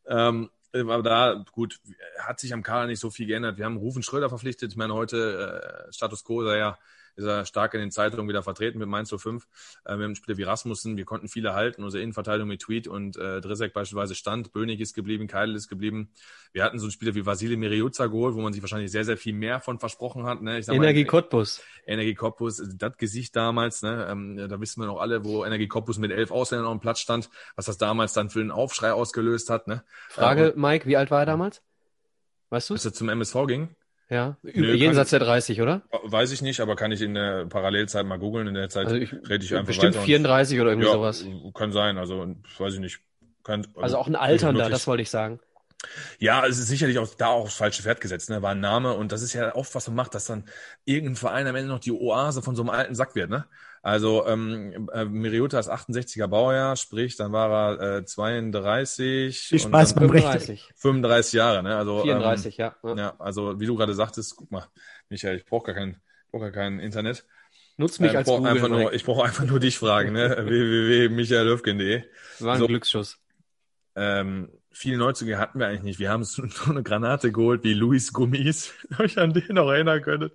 Ähm, 0.07 0.49
aber 0.71 1.03
da, 1.03 1.45
gut, 1.51 1.79
hat 2.19 2.39
sich 2.39 2.53
am 2.53 2.61
Kader 2.61 2.87
nicht 2.87 2.99
so 2.99 3.09
viel 3.09 3.27
geändert. 3.27 3.57
Wir 3.57 3.65
haben 3.65 3.77
Rufen 3.77 4.03
Schröder 4.03 4.29
verpflichtet. 4.29 4.71
Ich 4.71 4.77
meine, 4.77 4.93
heute 4.93 5.87
äh, 5.87 5.93
Status 5.93 6.23
Quo 6.23 6.43
sei 6.43 6.57
ja 6.57 6.77
ist 7.15 7.25
er 7.25 7.45
stark 7.45 7.73
in 7.73 7.79
den 7.79 7.91
Zeitungen 7.91 8.27
wieder 8.27 8.43
vertreten 8.43 8.79
mit 8.79 8.87
Mainz 8.87 9.13
05. 9.15 9.47
Äh, 9.85 9.97
wir 9.97 10.05
haben 10.05 10.15
Spieler 10.15 10.37
wie 10.37 10.43
Rasmussen, 10.43 10.97
wir 10.97 11.05
konnten 11.05 11.27
viele 11.27 11.53
halten. 11.53 11.83
Unsere 11.83 12.03
Innenverteidigung 12.03 12.47
mit 12.47 12.61
Tweet 12.61 12.87
und 12.87 13.17
äh, 13.17 13.41
Drisek 13.41 13.73
beispielsweise 13.73 14.15
stand. 14.15 14.51
Bönig 14.51 14.79
ist 14.79 14.93
geblieben, 14.93 15.27
Keil 15.27 15.55
ist 15.55 15.67
geblieben. 15.67 16.11
Wir 16.51 16.63
hatten 16.63 16.79
so 16.79 16.85
einen 16.85 16.91
Spieler 16.91 17.15
wie 17.15 17.25
Vasile 17.25 17.57
Miriuza 17.57 18.07
geholt, 18.07 18.35
wo 18.35 18.41
man 18.41 18.53
sich 18.53 18.61
wahrscheinlich 18.61 18.91
sehr, 18.91 19.05
sehr 19.05 19.17
viel 19.17 19.33
mehr 19.33 19.59
von 19.59 19.79
versprochen 19.79 20.25
hat. 20.25 20.41
Ne? 20.41 20.59
Ich 20.59 20.65
sag 20.65 20.75
Energie 20.75 21.05
Cottbus. 21.05 21.61
Energie 21.85 22.15
Cottbus, 22.15 22.61
das 22.75 22.97
Gesicht 22.97 23.35
damals, 23.35 23.81
ne? 23.81 24.07
ähm, 24.09 24.37
da 24.37 24.59
wissen 24.59 24.81
wir 24.81 24.87
noch 24.87 24.99
alle, 24.99 25.23
wo 25.23 25.45
Energie 25.45 25.67
Cottbus 25.67 25.97
mit 25.97 26.11
elf 26.11 26.31
Ausländern 26.31 26.67
auf 26.67 26.73
dem 26.73 26.81
Platz 26.81 26.99
stand, 26.99 27.29
was 27.55 27.65
das 27.65 27.77
damals 27.77 28.13
dann 28.13 28.29
für 28.29 28.39
einen 28.39 28.51
Aufschrei 28.51 28.93
ausgelöst 28.93 29.49
hat. 29.49 29.67
Ne? 29.67 29.83
Frage, 30.09 30.49
äh, 30.49 30.53
Mike, 30.55 30.85
wie 30.87 30.97
alt 30.97 31.11
war 31.11 31.21
er 31.21 31.25
damals? 31.25 31.61
Weißt 32.49 32.69
du? 32.69 32.73
Als 32.73 32.85
er 32.85 32.93
zum 32.93 33.09
MSV 33.09 33.47
ging? 33.47 33.75
Ja, 34.09 34.37
Nö, 34.43 34.73
jenseits 34.73 35.09
der 35.09 35.19
30, 35.19 35.61
oder? 35.61 35.81
Weiß 36.03 36.31
ich 36.31 36.43
nicht, 36.43 36.59
aber 36.59 36.75
kann 36.75 36.91
ich 36.91 37.01
in 37.01 37.15
der 37.15 37.45
Parallelzeit 37.45 38.05
mal 38.05 38.19
googeln. 38.19 38.47
In 38.47 38.53
der 38.53 38.69
Zeit 38.69 38.85
also 38.85 38.97
ich, 38.97 39.11
rede 39.13 39.43
ich 39.43 39.53
einfach 39.53 39.67
bestimmt 39.67 39.95
weiter. 39.95 40.01
Bestimmt 40.01 40.05
34 40.05 40.61
oder 40.61 40.69
irgendwie 40.69 40.87
ja, 40.87 40.93
sowas. 40.93 41.25
Kann 41.55 41.71
sein, 41.71 41.97
also 41.97 42.35
weiß 42.59 42.75
ich 42.75 42.79
nicht. 42.79 42.99
Kann, 43.43 43.65
also, 43.73 43.81
also 43.81 43.97
auch 43.97 44.07
ein 44.07 44.15
Alternder, 44.15 44.69
das 44.69 44.85
wollte 44.85 45.01
ich 45.01 45.09
sagen. 45.09 45.39
Ja, 46.19 46.45
es 46.45 46.57
ist 46.57 46.67
sicherlich 46.67 46.99
auch 46.99 47.07
da 47.15 47.27
auch 47.27 47.43
aufs 47.43 47.57
falsche 47.57 47.83
Pferd 47.83 48.01
gesetzt, 48.01 48.29
ne? 48.29 48.41
War 48.41 48.51
ein 48.51 48.59
Name 48.59 48.93
und 48.93 49.11
das 49.11 49.21
ist 49.21 49.33
ja 49.33 49.53
oft, 49.55 49.73
was 49.75 49.87
man 49.87 49.95
macht, 49.95 50.15
dass 50.15 50.25
dann 50.25 50.45
irgendein 50.83 51.15
Verein 51.15 51.47
am 51.47 51.55
Ende 51.55 51.69
noch 51.69 51.79
die 51.79 51.91
Oase 51.91 52.41
von 52.41 52.55
so 52.55 52.63
einem 52.63 52.69
alten 52.69 52.95
Sack 52.95 53.15
wird, 53.15 53.29
ne? 53.29 53.45
Also 53.85 54.25
ähm, 54.25 54.89
äh, 54.93 55.05
Miriota 55.05 55.59
ist 55.59 55.69
68er 55.69 56.25
Baujahr, 56.25 56.75
sprich, 56.75 57.17
dann 57.17 57.31
war 57.31 57.79
er 57.79 57.97
äh, 57.97 58.03
32 58.03 59.37
Viel 59.37 59.59
Spaß 59.59 59.93
und 59.93 59.99
35. 59.99 60.73
35 60.75 61.33
Jahre, 61.33 61.61
ne? 61.61 61.75
Also 61.75 62.01
34, 62.01 62.57
ähm, 62.57 62.71
ja. 62.83 62.95
Ja, 62.95 63.15
also 63.19 63.59
wie 63.59 63.67
du 63.67 63.75
gerade 63.75 63.93
sagtest, 63.93 64.37
guck 64.37 64.49
mal, 64.49 64.65
Michael, 65.09 65.37
ich 65.37 65.45
brauche 65.45 65.67
gar 65.67 65.75
kein, 65.75 66.01
brauch 66.31 66.39
gar 66.39 66.49
kein 66.49 66.79
Internet. 66.79 67.27
Nutz 67.77 67.99
mich 67.99 68.15
äh, 68.15 68.17
als 68.17 68.27
Google, 68.27 68.53
einfach 68.53 68.69
nur, 68.69 68.91
Ich 68.91 69.05
brauche 69.05 69.23
einfach 69.23 69.45
nur 69.45 69.59
dich 69.59 69.77
fragen, 69.77 70.13
ne? 70.13 70.35
www.michaellöfgen.de. 70.35 72.05
War 72.39 72.53
ein 72.53 72.59
so, 72.59 72.65
Glücksschuss. 72.65 73.19
Ähm, 73.95 74.49
viele 74.75 74.97
Neuzugänge 74.97 75.39
hatten 75.39 75.57
wir 75.57 75.67
eigentlich 75.67 75.83
nicht. 75.83 75.99
Wir 75.99 76.09
haben 76.09 76.23
so 76.23 76.43
eine 76.69 76.83
Granate 76.83 77.31
geholt 77.31 77.63
wie 77.63 77.73
Luis 77.73 78.13
Gummis, 78.13 78.73
ob 78.99 79.05
ich 79.05 79.17
an 79.17 79.33
den 79.33 79.55
noch 79.55 79.69
erinnern 79.69 80.01
könnte. 80.01 80.31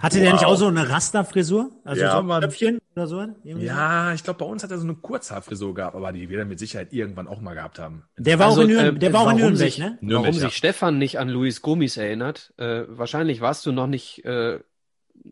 Hatte 0.00 0.16
wow. 0.16 0.22
der 0.22 0.32
nicht 0.32 0.44
auch 0.44 0.56
so 0.56 0.66
eine 0.66 0.88
Rasterfrisur? 0.88 1.70
Also 1.84 2.02
ja, 2.02 2.12
so 2.12 2.30
ein 2.30 2.40
Köpfchen 2.40 2.78
oder 2.96 3.06
so? 3.06 3.20
Irgendwie 3.44 3.66
ja, 3.66 4.12
ich 4.12 4.24
glaube, 4.24 4.38
bei 4.38 4.46
uns 4.46 4.62
hat 4.62 4.70
er 4.70 4.78
so 4.78 4.84
eine 4.84 4.94
Kurzhaarfrisur 4.94 5.74
gehabt, 5.74 5.94
aber 5.94 6.12
die 6.12 6.28
wir 6.28 6.38
dann 6.38 6.48
mit 6.48 6.58
Sicherheit 6.58 6.92
irgendwann 6.92 7.28
auch 7.28 7.40
mal 7.40 7.54
gehabt 7.54 7.78
haben. 7.78 8.04
Der 8.16 8.38
war 8.38 8.48
also, 8.48 8.62
auch 8.62 8.64
in, 8.64 8.70
Nürn 8.70 8.96
äh, 8.96 8.98
der 8.98 9.12
war 9.12 9.22
auch 9.22 9.30
in 9.30 9.36
Nürnberg, 9.36 9.58
sich, 9.58 9.78
ne? 9.78 9.98
Nürnberg, 10.00 10.32
warum 10.32 10.40
ja. 10.40 10.48
sich 10.48 10.56
Stefan 10.56 10.98
nicht 10.98 11.18
an 11.18 11.28
Luis 11.28 11.62
Gummis 11.62 11.96
erinnert, 11.96 12.52
äh, 12.56 12.84
wahrscheinlich 12.88 13.40
warst 13.40 13.64
du 13.66 13.72
noch 13.72 13.86
nicht, 13.86 14.24
äh, 14.24 14.58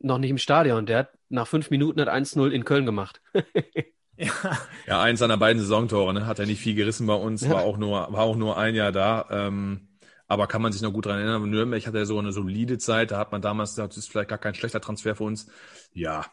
noch 0.01 0.19
nicht 0.19 0.31
im 0.31 0.39
Stadion. 0.39 0.87
Der 0.87 0.99
hat 0.99 1.11
nach 1.29 1.47
fünf 1.47 1.71
Minuten 1.71 2.01
hat 2.01 2.09
1-0 2.09 2.51
in 2.51 2.65
Köln 2.65 2.87
gemacht. 2.87 3.21
Ja. 4.19 4.59
ja, 4.87 5.01
eins 5.01 5.21
seiner 5.21 5.37
beiden 5.37 5.61
Saisontore, 5.61 6.13
ne? 6.13 6.27
Hat 6.27 6.41
er 6.41 6.47
nicht 6.47 6.61
viel 6.61 6.75
gerissen 6.75 7.07
bei 7.07 7.15
uns, 7.15 7.43
ja. 7.43 7.51
war 7.51 7.63
auch 7.63 7.77
nur, 7.79 7.93
war 8.13 8.23
auch 8.23 8.37
nur 8.37 8.59
ein 8.59 8.75
Jahr 8.75 8.91
da. 8.91 9.27
Ähm, 9.31 9.89
aber 10.27 10.47
kann 10.47 10.61
man 10.61 10.73
sich 10.73 10.83
noch 10.83 10.93
gut 10.93 11.07
dran 11.07 11.19
erinnern. 11.19 11.49
Nürnberg 11.49 11.87
hatte 11.87 12.05
so 12.05 12.19
eine 12.19 12.33
solide 12.33 12.79
Zeit, 12.79 13.13
da 13.13 13.19
hat 13.19 13.33
man 13.33 13.41
damals 13.41 13.71
gesagt, 13.71 13.93
das 13.93 13.99
ist 13.99 14.11
vielleicht 14.11 14.29
gar 14.29 14.39
kein 14.39 14.55
schlechter 14.55 14.81
Transfer 14.81 15.15
für 15.15 15.25
uns. 15.25 15.47
Ja. 15.95 16.27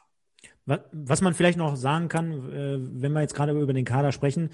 Was 0.65 1.21
man 1.21 1.33
vielleicht 1.35 1.57
noch 1.59 1.75
sagen 1.75 2.09
kann, 2.09 2.51
äh, 2.51 2.77
wenn 2.79 3.13
wir 3.13 3.21
jetzt 3.21 3.35
gerade 3.35 3.53
über 3.53 3.73
den 3.73 3.85
Kader 3.85 4.11
sprechen, 4.11 4.49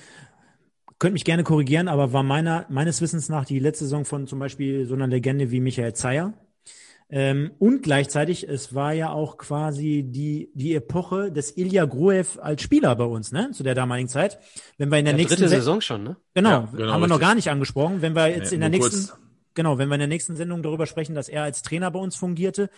könnt 0.99 1.14
mich 1.14 1.26
gerne 1.26 1.44
korrigieren, 1.44 1.88
aber 1.88 2.14
war 2.14 2.22
meiner, 2.22 2.66
meines 2.70 3.02
Wissens 3.02 3.30
nach 3.30 3.45
die 3.45 3.60
letzte 3.60 3.86
Saison 3.86 4.06
von 4.06 4.28
zum 4.28 4.38
Beispiel 4.38 4.86
so 4.86 4.94
einer 4.94 5.08
Legende 5.08 5.49
wie 5.49 5.62
Michael 5.62 5.94
Zeyer, 5.94 6.34
ähm, 7.12 7.52
und 7.60 7.84
gleichzeitig, 7.84 8.48
es 8.48 8.74
war 8.74 8.94
ja 8.94 9.12
auch 9.12 9.38
quasi 9.38 10.04
die, 10.08 10.50
die 10.54 10.74
Epoche 10.74 11.30
des 11.30 11.58
Ilya 11.58 11.84
Gruev 11.84 12.40
als 12.42 12.62
Spieler 12.62 12.96
bei 12.96 13.04
uns, 13.04 13.34
ne, 13.34 13.52
zu 13.52 13.64
der 13.64 13.76
damaligen 13.76 14.08
Zeit. 14.08 14.40
Wenn 14.78 14.90
wir 14.90 14.98
in 14.98 15.06
der 15.06 15.14
ja, 15.14 15.18
nächsten 15.18 15.36
dritte 15.36 15.50
Saison 15.50 15.82
schon, 15.82 16.04
ne? 16.04 16.16
Genau, 16.34 16.50
ja, 16.50 16.70
genau 16.72 16.94
haben 16.94 17.02
wir 17.02 17.08
noch 17.08 17.20
gar 17.20 17.36
nicht 17.36 17.50
angesprochen. 17.50 18.02
Wenn 18.02 18.16
wir 18.16 18.30
jetzt 18.30 18.52
nee, 18.52 18.56
in 18.56 18.62
der 18.62 18.70
nächsten, 18.70 19.08
kurz. 19.08 19.20
genau, 19.54 19.78
wenn 19.78 19.90
wir 19.90 19.96
in 19.96 20.00
der 20.00 20.08
nächsten 20.08 20.38
Sendung 20.38 20.64
darüber 20.64 20.86
sprechen, 20.86 21.14
dass 21.14 21.28
er 21.28 21.44
als 21.44 21.64
Trainer 21.64 21.92
bei 21.92 22.00
uns 22.00 22.16
fungierte, 22.16 22.70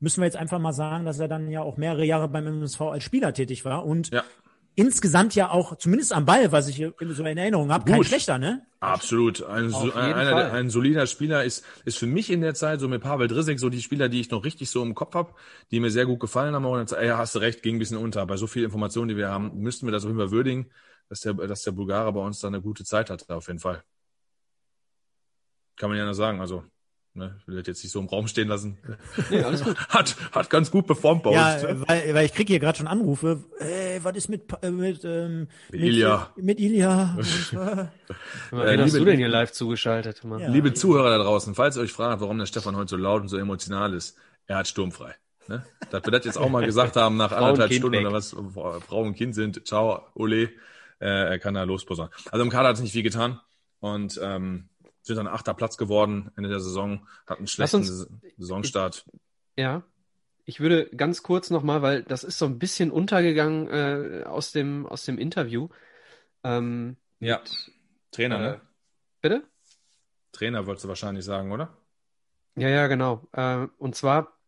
müssen 0.00 0.20
wir 0.20 0.24
jetzt 0.24 0.36
einfach 0.36 0.58
mal 0.58 0.72
sagen, 0.72 1.04
dass 1.04 1.20
er 1.20 1.28
dann 1.28 1.48
ja 1.48 1.62
auch 1.62 1.76
mehrere 1.76 2.04
Jahre 2.04 2.28
beim 2.28 2.48
MSV 2.48 2.80
als 2.80 3.04
Spieler 3.04 3.32
tätig 3.32 3.64
war 3.64 3.86
und 3.86 4.10
ja 4.10 4.24
insgesamt 4.80 5.34
ja 5.34 5.50
auch, 5.50 5.76
zumindest 5.76 6.14
am 6.14 6.24
Ball, 6.24 6.50
was 6.52 6.66
ich 6.66 6.76
so 6.76 7.24
in 7.24 7.36
Erinnerung 7.36 7.70
habe, 7.70 7.84
kein 7.84 8.02
schlechter, 8.02 8.38
ne? 8.38 8.66
Absolut. 8.80 9.42
Ein, 9.42 9.68
so, 9.68 9.92
einer, 9.92 10.52
ein 10.52 10.70
solider 10.70 11.06
Spieler 11.06 11.44
ist, 11.44 11.66
ist 11.84 11.98
für 11.98 12.06
mich 12.06 12.30
in 12.30 12.40
der 12.40 12.54
Zeit, 12.54 12.80
so 12.80 12.88
mit 12.88 13.02
Pavel 13.02 13.28
Drisek, 13.28 13.60
so 13.60 13.68
die 13.68 13.82
Spieler, 13.82 14.08
die 14.08 14.20
ich 14.20 14.30
noch 14.30 14.42
richtig 14.42 14.70
so 14.70 14.82
im 14.82 14.94
Kopf 14.94 15.14
habe, 15.14 15.34
die 15.70 15.80
mir 15.80 15.90
sehr 15.90 16.06
gut 16.06 16.18
gefallen 16.18 16.54
haben. 16.54 16.64
Und 16.64 16.92
ey, 16.92 17.08
hast 17.08 17.34
du 17.34 17.40
recht, 17.40 17.62
ging 17.62 17.76
ein 17.76 17.78
bisschen 17.78 17.98
unter. 17.98 18.24
Bei 18.24 18.38
so 18.38 18.46
viel 18.46 18.64
Informationen, 18.64 19.10
die 19.10 19.18
wir 19.18 19.28
haben, 19.28 19.58
müssten 19.60 19.86
wir 19.86 19.92
das 19.92 20.04
auf 20.04 20.08
jeden 20.08 20.18
Fall 20.18 20.30
würdigen, 20.30 20.70
dass 21.10 21.20
der, 21.20 21.34
dass 21.34 21.62
der 21.62 21.72
Bulgarer 21.72 22.10
bei 22.12 22.20
uns 22.20 22.40
da 22.40 22.48
eine 22.48 22.62
gute 22.62 22.84
Zeit 22.84 23.10
hatte, 23.10 23.36
auf 23.36 23.48
jeden 23.48 23.60
Fall. 23.60 23.82
Kann 25.76 25.90
man 25.90 25.98
ja 25.98 26.06
nur 26.06 26.14
sagen. 26.14 26.40
Also 26.40 26.64
Ne, 27.20 27.36
ich 27.38 27.46
will 27.46 27.56
das 27.56 27.66
jetzt 27.66 27.82
nicht 27.82 27.92
so 27.92 28.00
im 28.00 28.06
Raum 28.06 28.26
stehen 28.28 28.48
lassen. 28.48 28.78
Nee, 29.28 29.42
alles 29.42 29.62
gut. 29.62 29.76
hat, 29.90 30.16
hat 30.32 30.48
ganz 30.48 30.70
gut 30.70 30.86
performt 30.86 31.22
bei 31.22 31.32
ja, 31.32 31.52
uns. 31.52 31.86
Weil, 31.86 32.14
weil 32.14 32.24
ich 32.24 32.32
kriege 32.32 32.50
hier 32.50 32.60
gerade 32.60 32.78
schon 32.78 32.86
Anrufe. 32.86 33.44
Ey, 33.58 34.02
was 34.02 34.16
ist 34.16 34.30
mit, 34.30 34.44
äh, 34.62 34.70
mit, 34.70 35.04
ähm, 35.04 35.48
mit, 35.70 35.82
Ilja? 35.82 36.30
Mit 36.36 36.58
Ilja. 36.58 37.18
äh, 38.52 38.78
hast 38.78 38.94
du 38.94 39.04
denn 39.04 39.18
hier 39.18 39.28
live 39.28 39.52
zugeschaltet? 39.52 40.22
Ja. 40.24 40.48
Liebe 40.48 40.72
Zuhörer 40.72 41.10
da 41.10 41.22
draußen, 41.22 41.54
falls 41.54 41.76
ihr 41.76 41.82
euch 41.82 41.92
fragt, 41.92 42.22
warum 42.22 42.38
der 42.38 42.46
Stefan 42.46 42.74
heute 42.74 42.88
so 42.88 42.96
laut 42.96 43.20
und 43.20 43.28
so 43.28 43.36
emotional 43.36 43.92
ist, 43.92 44.16
er 44.46 44.56
hat 44.56 44.66
sturmfrei. 44.66 45.14
Ne? 45.46 45.62
Dass 45.90 46.02
wir 46.02 46.12
das 46.12 46.24
jetzt 46.24 46.38
auch 46.38 46.48
mal 46.48 46.64
gesagt 46.64 46.96
haben 46.96 47.18
nach 47.18 47.32
anderthalb 47.32 47.70
Stunden 47.70 47.98
weg. 47.98 48.06
oder 48.06 48.14
was 48.14 48.34
Frau 48.86 49.02
und 49.02 49.14
Kind 49.14 49.34
sind. 49.34 49.66
Ciao, 49.66 50.06
Ole. 50.14 50.44
Äh, 51.00 51.06
er 51.32 51.38
kann 51.38 51.52
da 51.52 51.64
losposaunen. 51.64 52.14
Also 52.30 52.42
im 52.42 52.50
Kader 52.50 52.68
hat 52.68 52.76
es 52.76 52.82
nicht 52.82 52.92
viel 52.92 53.02
getan 53.02 53.40
und 53.80 54.18
ähm, 54.22 54.69
sind 55.14 55.24
dann 55.24 55.34
achter 55.34 55.54
Platz 55.54 55.76
geworden 55.76 56.30
Ende 56.36 56.48
der 56.48 56.60
Saison, 56.60 57.06
hat 57.26 57.38
einen 57.38 57.46
schlechten 57.46 57.78
uns, 57.78 58.08
Saisonstart. 58.38 59.04
Ich, 59.56 59.62
ja, 59.62 59.82
ich 60.44 60.60
würde 60.60 60.88
ganz 60.96 61.22
kurz 61.22 61.50
nochmal, 61.50 61.82
weil 61.82 62.02
das 62.02 62.24
ist 62.24 62.38
so 62.38 62.46
ein 62.46 62.58
bisschen 62.58 62.90
untergegangen 62.90 63.68
äh, 63.68 64.24
aus, 64.24 64.52
dem, 64.52 64.86
aus 64.86 65.04
dem 65.04 65.18
Interview. 65.18 65.68
Ähm, 66.42 66.96
ja, 67.20 67.38
mit, 67.38 67.72
Trainer, 68.10 68.38
ne? 68.38 68.44
äh, 68.44 68.50
ne? 68.50 68.60
Bitte? 69.20 69.42
Trainer 70.32 70.66
wolltest 70.66 70.84
du 70.84 70.88
wahrscheinlich 70.88 71.24
sagen, 71.24 71.52
oder? 71.52 71.76
Ja, 72.56 72.68
ja, 72.68 72.86
genau. 72.86 73.28
Äh, 73.32 73.66
und 73.78 73.94
zwar 73.94 74.38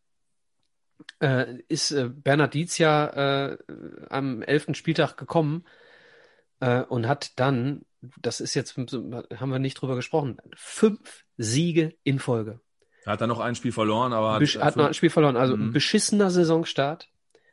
äh, 1.20 1.58
ist 1.68 1.92
äh, 1.92 2.08
Bernhard 2.08 2.54
Dietz 2.54 2.78
ja 2.78 3.50
äh, 3.50 3.58
am 4.08 4.42
elften 4.42 4.74
Spieltag 4.74 5.16
gekommen 5.16 5.64
äh, 6.62 6.82
und 6.82 7.08
hat 7.08 7.38
dann, 7.38 7.82
das 8.20 8.40
ist 8.40 8.54
jetzt, 8.54 8.76
haben 8.78 9.50
wir 9.50 9.58
nicht 9.58 9.74
drüber 9.74 9.96
gesprochen, 9.96 10.38
fünf 10.56 11.24
Siege 11.36 11.94
in 12.04 12.20
Folge. 12.20 12.60
Er 13.04 13.14
hat 13.14 13.20
dann 13.20 13.28
noch 13.28 13.40
ein 13.40 13.56
Spiel 13.56 13.72
verloren, 13.72 14.12
aber 14.12 14.34
hat, 14.34 14.42
hat 14.42 14.76
noch 14.76 14.86
ein 14.86 14.94
Spiel 14.94 15.10
verloren. 15.10 15.36
Also 15.36 15.56
mhm. 15.56 15.66
ein 15.68 15.72
beschissener 15.72 16.30
Saisonstart, 16.30 17.08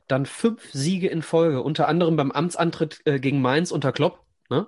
dann 0.08 0.28
fünf 0.28 0.72
Siege 0.72 1.08
in 1.08 1.24
Folge, 1.24 1.64
unter 1.64 1.88
anderem 1.88 2.16
beim 2.16 2.32
Amtsantritt 2.32 3.02
äh, 3.06 3.20
gegen 3.20 3.42
Mainz 3.42 3.72
unter 3.72 3.92
Klopp. 3.92 4.24
Ne? 4.50 4.68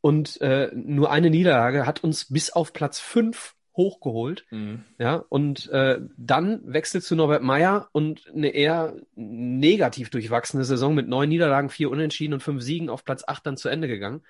Und 0.00 0.40
äh, 0.40 0.70
nur 0.72 1.10
eine 1.10 1.30
Niederlage 1.30 1.84
hat 1.84 2.04
uns 2.04 2.26
bis 2.32 2.50
auf 2.50 2.72
Platz 2.72 3.00
fünf 3.00 3.56
hochgeholt. 3.78 4.44
Mhm. 4.50 4.84
Ja, 4.98 5.24
und 5.30 5.70
äh, 5.70 6.00
dann 6.18 6.60
wechselt 6.64 7.04
zu 7.04 7.16
Norbert 7.16 7.42
Meyer 7.42 7.88
und 7.92 8.26
eine 8.28 8.50
eher 8.50 8.96
negativ 9.14 10.10
durchwachsene 10.10 10.64
Saison 10.64 10.94
mit 10.94 11.08
neun 11.08 11.30
Niederlagen, 11.30 11.70
vier 11.70 11.88
Unentschieden 11.88 12.34
und 12.34 12.42
fünf 12.42 12.62
Siegen 12.62 12.90
auf 12.90 13.06
Platz 13.06 13.24
acht 13.26 13.46
dann 13.46 13.56
zu 13.56 13.70
Ende 13.70 13.88
gegangen. 13.88 14.22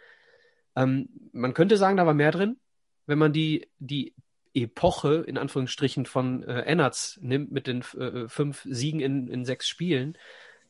Ähm, 0.76 1.08
man 1.32 1.54
könnte 1.54 1.76
sagen, 1.76 1.96
da 1.96 2.06
war 2.06 2.14
mehr 2.14 2.30
drin, 2.30 2.58
wenn 3.06 3.18
man 3.18 3.32
die, 3.32 3.68
die 3.80 4.14
Epoche 4.54 5.24
in 5.26 5.38
Anführungsstrichen 5.38 6.06
von 6.06 6.44
äh, 6.44 6.60
Ennerts 6.60 7.18
nimmt 7.20 7.50
mit 7.50 7.66
den 7.66 7.82
äh, 7.98 8.28
fünf 8.28 8.66
Siegen 8.68 9.00
in, 9.00 9.26
in 9.26 9.44
sechs 9.44 9.66
Spielen. 9.66 10.16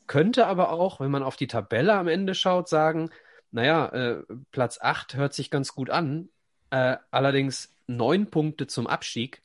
Könnte 0.06 0.46
aber 0.46 0.72
auch, 0.72 1.00
wenn 1.00 1.10
man 1.10 1.22
auf 1.22 1.36
die 1.36 1.48
Tabelle 1.48 1.94
am 1.94 2.08
Ende 2.08 2.34
schaut, 2.34 2.68
sagen, 2.68 3.10
naja, 3.50 3.86
äh, 3.88 4.22
Platz 4.52 4.78
acht 4.80 5.14
hört 5.14 5.34
sich 5.34 5.50
ganz 5.50 5.74
gut 5.74 5.90
an. 5.90 6.28
Äh, 6.70 6.96
allerdings 7.10 7.74
neun 7.88 8.26
Punkte 8.30 8.68
zum 8.68 8.86
Abstieg 8.86 9.42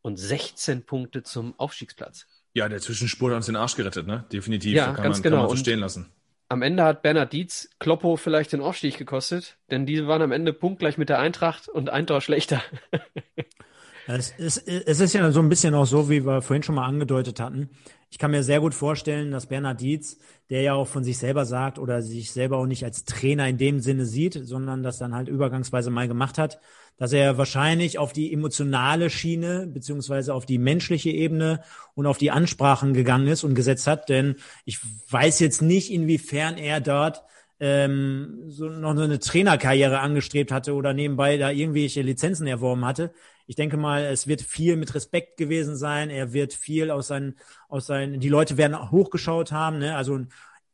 und 0.00 0.16
16 0.16 0.86
Punkte 0.86 1.22
zum 1.22 1.58
Aufstiegsplatz. 1.58 2.26
Ja, 2.54 2.68
der 2.70 2.80
Zwischenspurt 2.80 3.32
hat 3.32 3.36
uns 3.36 3.46
den 3.46 3.56
Arsch 3.56 3.76
gerettet, 3.76 4.06
ne? 4.06 4.24
Definitiv. 4.32 4.74
Ja, 4.74 4.92
kann 4.92 5.02
ganz 5.02 5.16
man, 5.16 5.22
genau. 5.24 5.36
Kann 5.36 5.46
man 5.48 5.56
so 5.56 5.60
stehen 5.60 5.80
lassen. 5.80 6.10
Am 6.48 6.62
Ende 6.62 6.84
hat 6.84 7.02
Bernhard 7.02 7.32
Dietz 7.32 7.68
Kloppo 7.80 8.16
vielleicht 8.16 8.52
den 8.52 8.60
Aufstieg 8.60 8.96
gekostet, 8.96 9.58
denn 9.70 9.84
die 9.84 10.06
waren 10.06 10.22
am 10.22 10.30
Ende 10.30 10.52
punktgleich 10.52 10.96
mit 10.96 11.08
der 11.08 11.18
Eintracht 11.18 11.68
und 11.68 11.90
ein 11.90 12.06
Tor 12.06 12.20
schlechter. 12.20 12.62
es, 14.06 14.30
ist, 14.30 14.68
es 14.68 15.00
ist 15.00 15.12
ja 15.12 15.30
so 15.32 15.40
ein 15.40 15.48
bisschen 15.48 15.74
auch 15.74 15.86
so, 15.86 16.08
wie 16.08 16.24
wir 16.24 16.40
vorhin 16.42 16.62
schon 16.62 16.76
mal 16.76 16.86
angedeutet 16.86 17.40
hatten. 17.40 17.70
Ich 18.10 18.18
kann 18.18 18.30
mir 18.30 18.44
sehr 18.44 18.60
gut 18.60 18.74
vorstellen, 18.74 19.32
dass 19.32 19.46
Bernhard 19.46 19.80
Dietz, 19.80 20.18
der 20.48 20.62
ja 20.62 20.74
auch 20.74 20.86
von 20.86 21.02
sich 21.02 21.18
selber 21.18 21.44
sagt 21.44 21.80
oder 21.80 22.00
sich 22.00 22.30
selber 22.30 22.58
auch 22.58 22.66
nicht 22.66 22.84
als 22.84 23.04
Trainer 23.04 23.48
in 23.48 23.58
dem 23.58 23.80
Sinne 23.80 24.06
sieht, 24.06 24.34
sondern 24.34 24.84
das 24.84 24.98
dann 24.98 25.14
halt 25.14 25.28
übergangsweise 25.28 25.90
mal 25.90 26.06
gemacht 26.06 26.38
hat, 26.38 26.60
dass 26.98 27.12
er 27.12 27.38
wahrscheinlich 27.38 27.98
auf 27.98 28.12
die 28.12 28.32
emotionale 28.32 29.10
Schiene 29.10 29.66
beziehungsweise 29.66 30.34
auf 30.34 30.46
die 30.46 30.58
menschliche 30.58 31.10
Ebene 31.10 31.62
und 31.94 32.06
auf 32.06 32.18
die 32.18 32.30
Ansprachen 32.30 32.94
gegangen 32.94 33.28
ist 33.28 33.44
und 33.44 33.54
gesetzt 33.54 33.86
hat. 33.86 34.08
Denn 34.08 34.36
ich 34.64 34.78
weiß 35.10 35.40
jetzt 35.40 35.62
nicht, 35.62 35.92
inwiefern 35.92 36.56
er 36.56 36.80
dort 36.80 37.22
ähm, 37.60 38.44
so 38.48 38.68
noch 38.68 38.94
so 38.96 39.02
eine 39.02 39.18
Trainerkarriere 39.18 40.00
angestrebt 40.00 40.52
hatte 40.52 40.74
oder 40.74 40.92
nebenbei 40.92 41.36
da 41.38 41.50
irgendwelche 41.50 42.02
Lizenzen 42.02 42.46
erworben 42.46 42.84
hatte. 42.84 43.12
Ich 43.46 43.56
denke 43.56 43.76
mal, 43.76 44.04
es 44.04 44.26
wird 44.26 44.42
viel 44.42 44.76
mit 44.76 44.94
Respekt 44.94 45.36
gewesen 45.36 45.76
sein. 45.76 46.10
Er 46.10 46.32
wird 46.32 46.52
viel 46.52 46.90
aus 46.90 47.06
seinen, 47.06 47.36
aus 47.68 47.86
seinen, 47.86 48.20
die 48.20 48.28
Leute 48.28 48.56
werden 48.56 48.90
hochgeschaut 48.90 49.52
haben. 49.52 49.78
Ne? 49.78 49.96
Also 49.96 50.20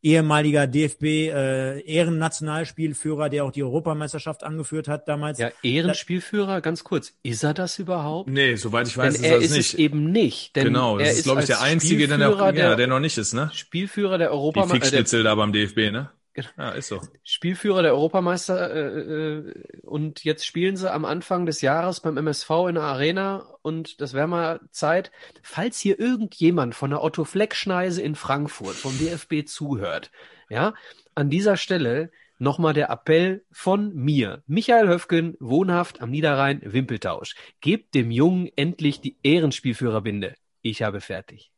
ehemaliger 0.03 0.67
DFB 0.67 1.05
äh, 1.05 1.81
Ehrennationalspielführer, 1.81 3.29
der 3.29 3.45
auch 3.45 3.53
die 3.53 3.63
Europameisterschaft 3.63 4.43
angeführt 4.43 4.89
hat 4.89 5.09
damals. 5.09 5.39
Ja, 5.39 5.51
Ehrenspielführer, 5.63 6.61
ganz 6.61 6.85
kurz, 6.85 7.15
ist 7.23 7.45
er 7.45 7.55
das 7.55 7.79
überhaupt? 7.79 8.29
Nee, 8.29 8.57
soweit 8.57 8.89
ich 8.89 8.97
weiß, 8.97 9.15
denn 9.15 9.25
ist 9.25 9.31
er 9.31 9.39
ist 9.39 9.57
es 9.57 9.75
eben 9.75 10.11
nicht. 10.11 10.57
Denn 10.57 10.65
genau, 10.65 10.99
das 10.99 11.19
ist, 11.19 11.25
glaube 11.25 11.41
ich, 11.41 11.47
der 11.47 11.61
einzige, 11.61 12.09
der, 12.09 12.19
noch, 12.19 12.53
ja, 12.53 12.75
der 12.75 12.87
noch 12.87 13.01
nicht 13.01 13.17
ist, 13.17 13.33
ne? 13.33 13.51
Spielführer 13.55 14.19
der 14.19 14.33
Europameisterschaft. 14.33 14.83
Die 14.83 14.87
Fixschnitzel 14.87 15.21
äh, 15.21 15.25
da 15.25 15.35
beim 15.35 15.53
DFB, 15.53 15.93
ne? 15.93 16.11
Genau. 16.35 16.49
Ja, 16.57 16.71
ist 16.71 16.89
so. 16.89 17.01
Spielführer 17.25 17.83
der 17.83 17.93
Europameister 17.93 18.75
äh, 18.75 19.01
äh, 19.01 19.55
und 19.83 20.25
jetzt 20.25 20.47
spielen 20.47 20.77
sie 20.77 20.91
am 20.91 21.05
Anfang 21.05 21.45
des 21.45 21.61
Jahres 21.61 22.01
beim 22.01 22.17
MSV 22.17 22.51
in 22.69 22.77
der 22.77 22.85
Arena 22.85 23.47
und 23.61 24.01
das 24.01 24.15
wäre 24.15 24.29
mal 24.29 24.61
Zeit, 24.71 25.11
falls 25.43 25.79
hier 25.79 26.01
irgendjemand 26.01 26.75
von 26.75 26.91
der 26.91 27.03
Otto 27.03 27.25
Fleck 27.25 27.55
Schneise 27.55 28.01
in 28.01 28.15
Frankfurt 28.15 28.77
vom 28.77 28.99
DFB 28.99 29.47
zuhört, 29.47 30.11
ja, 30.49 30.73
an 31.15 31.29
dieser 31.29 31.59
Stelle 31.59 32.11
nochmal 32.39 32.73
der 32.73 32.89
Appell 32.89 33.45
von 33.53 33.95
mir, 33.95 34.43
Michael 34.47 34.89
Höfgen, 34.89 35.37
wohnhaft 35.39 36.01
am 36.01 36.11
Niederrhein, 36.11 36.61
Wimpeltausch. 36.65 37.37
Gebt 37.61 37.95
dem 37.95 38.11
Jungen 38.11 38.51
endlich 38.57 39.01
die 39.01 39.17
Ehrenspielführerbinde. 39.23 40.35
Ich 40.63 40.83
habe 40.83 41.01
fertig. 41.01 41.52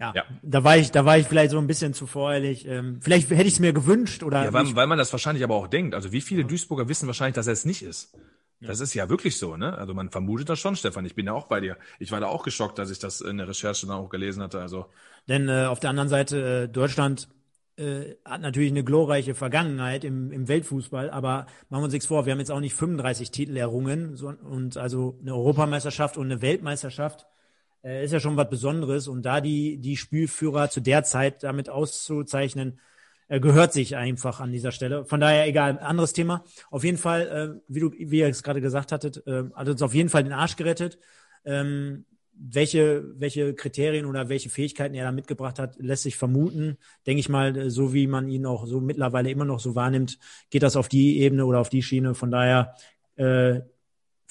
Ja, 0.00 0.12
ja, 0.14 0.24
da 0.42 0.64
war 0.64 0.76
ich, 0.76 0.90
da 0.90 1.04
war 1.04 1.18
ich 1.18 1.26
vielleicht 1.26 1.50
so 1.50 1.58
ein 1.58 1.66
bisschen 1.66 1.94
zu 1.94 2.06
voreilig. 2.06 2.66
Ähm, 2.66 3.00
vielleicht 3.00 3.30
hätte 3.30 3.42
ich 3.42 3.54
es 3.54 3.60
mir 3.60 3.72
gewünscht 3.72 4.22
oder. 4.22 4.44
Ja, 4.44 4.52
weil, 4.52 4.74
weil 4.74 4.86
man 4.86 4.98
das 4.98 5.12
wahrscheinlich 5.12 5.44
aber 5.44 5.54
auch 5.54 5.68
denkt. 5.68 5.94
Also 5.94 6.12
wie 6.12 6.20
viele 6.20 6.42
ja. 6.42 6.48
Duisburger 6.48 6.88
wissen 6.88 7.06
wahrscheinlich, 7.06 7.34
dass 7.34 7.46
er 7.46 7.52
es 7.52 7.64
nicht 7.64 7.82
ist. 7.82 8.14
Das 8.64 8.80
ist 8.80 8.94
ja 8.94 9.08
wirklich 9.08 9.38
so, 9.38 9.56
ne? 9.56 9.76
Also 9.76 9.92
man 9.92 10.10
vermutet 10.10 10.48
das 10.48 10.60
schon, 10.60 10.76
Stefan. 10.76 11.04
Ich 11.04 11.16
bin 11.16 11.26
ja 11.26 11.32
auch 11.32 11.46
bei 11.46 11.60
dir. 11.60 11.76
Ich 11.98 12.12
war 12.12 12.20
da 12.20 12.28
auch 12.28 12.44
geschockt, 12.44 12.78
dass 12.78 12.90
ich 12.90 13.00
das 13.00 13.20
in 13.20 13.38
der 13.38 13.48
Recherche 13.48 13.86
dann 13.86 13.96
auch 13.96 14.08
gelesen 14.08 14.40
hatte. 14.40 14.60
Also. 14.60 14.86
Denn 15.28 15.48
äh, 15.48 15.64
auf 15.64 15.80
der 15.80 15.90
anderen 15.90 16.08
Seite, 16.08 16.64
äh, 16.64 16.68
Deutschland 16.68 17.28
äh, 17.76 18.14
hat 18.24 18.40
natürlich 18.40 18.70
eine 18.70 18.84
glorreiche 18.84 19.34
Vergangenheit 19.34 20.04
im, 20.04 20.30
im 20.30 20.46
Weltfußball, 20.46 21.10
aber 21.10 21.46
machen 21.70 21.80
wir 21.80 21.84
uns 21.84 21.92
nichts 21.92 22.06
vor, 22.06 22.26
wir 22.26 22.32
haben 22.32 22.38
jetzt 22.38 22.50
auch 22.50 22.60
nicht 22.60 22.74
35 22.74 23.30
Titel 23.30 23.56
errungen 23.56 24.16
so, 24.16 24.28
und 24.28 24.76
also 24.76 25.18
eine 25.22 25.34
Europameisterschaft 25.34 26.16
und 26.16 26.26
eine 26.26 26.42
Weltmeisterschaft 26.42 27.26
äh, 27.84 28.04
ist 28.04 28.12
ja 28.12 28.20
schon 28.20 28.36
was 28.36 28.48
Besonderes. 28.48 29.08
Und 29.08 29.22
da 29.22 29.40
die, 29.40 29.78
die 29.78 29.96
Spielführer 29.96 30.70
zu 30.70 30.80
der 30.80 31.04
Zeit 31.04 31.42
damit 31.42 31.68
auszuzeichnen, 31.68 32.80
äh, 33.28 33.40
gehört 33.40 33.72
sich 33.72 33.96
einfach 33.96 34.40
an 34.40 34.52
dieser 34.52 34.72
Stelle. 34.72 35.04
Von 35.04 35.20
daher 35.20 35.46
egal, 35.46 35.78
anderes 35.78 36.12
Thema. 36.12 36.44
Auf 36.70 36.84
jeden 36.84 36.98
Fall, 36.98 37.58
äh, 37.58 37.62
wie 37.68 37.80
du, 37.80 37.92
wie 37.92 38.18
ihr 38.18 38.28
es 38.28 38.42
gerade 38.42 38.60
gesagt 38.60 38.92
hattet, 38.92 39.26
äh, 39.26 39.44
hat 39.54 39.68
uns 39.68 39.82
auf 39.82 39.94
jeden 39.94 40.08
Fall 40.08 40.24
den 40.24 40.32
Arsch 40.32 40.56
gerettet. 40.56 40.98
Ähm, 41.44 42.04
welche, 42.34 43.04
welche 43.18 43.54
Kriterien 43.54 44.06
oder 44.06 44.28
welche 44.28 44.50
Fähigkeiten 44.50 44.94
er 44.94 45.04
da 45.04 45.12
mitgebracht 45.12 45.58
hat, 45.58 45.76
lässt 45.78 46.02
sich 46.02 46.16
vermuten. 46.16 46.78
Denke 47.06 47.20
ich 47.20 47.28
mal, 47.28 47.70
so 47.70 47.94
wie 47.94 48.06
man 48.06 48.28
ihn 48.28 48.46
auch 48.46 48.66
so 48.66 48.80
mittlerweile 48.80 49.30
immer 49.30 49.44
noch 49.44 49.60
so 49.60 49.74
wahrnimmt, 49.74 50.18
geht 50.50 50.62
das 50.62 50.76
auf 50.76 50.88
die 50.88 51.20
Ebene 51.20 51.46
oder 51.46 51.60
auf 51.60 51.68
die 51.68 51.82
Schiene. 51.82 52.14
Von 52.14 52.30
daher 52.30 52.74
äh, 53.16 53.60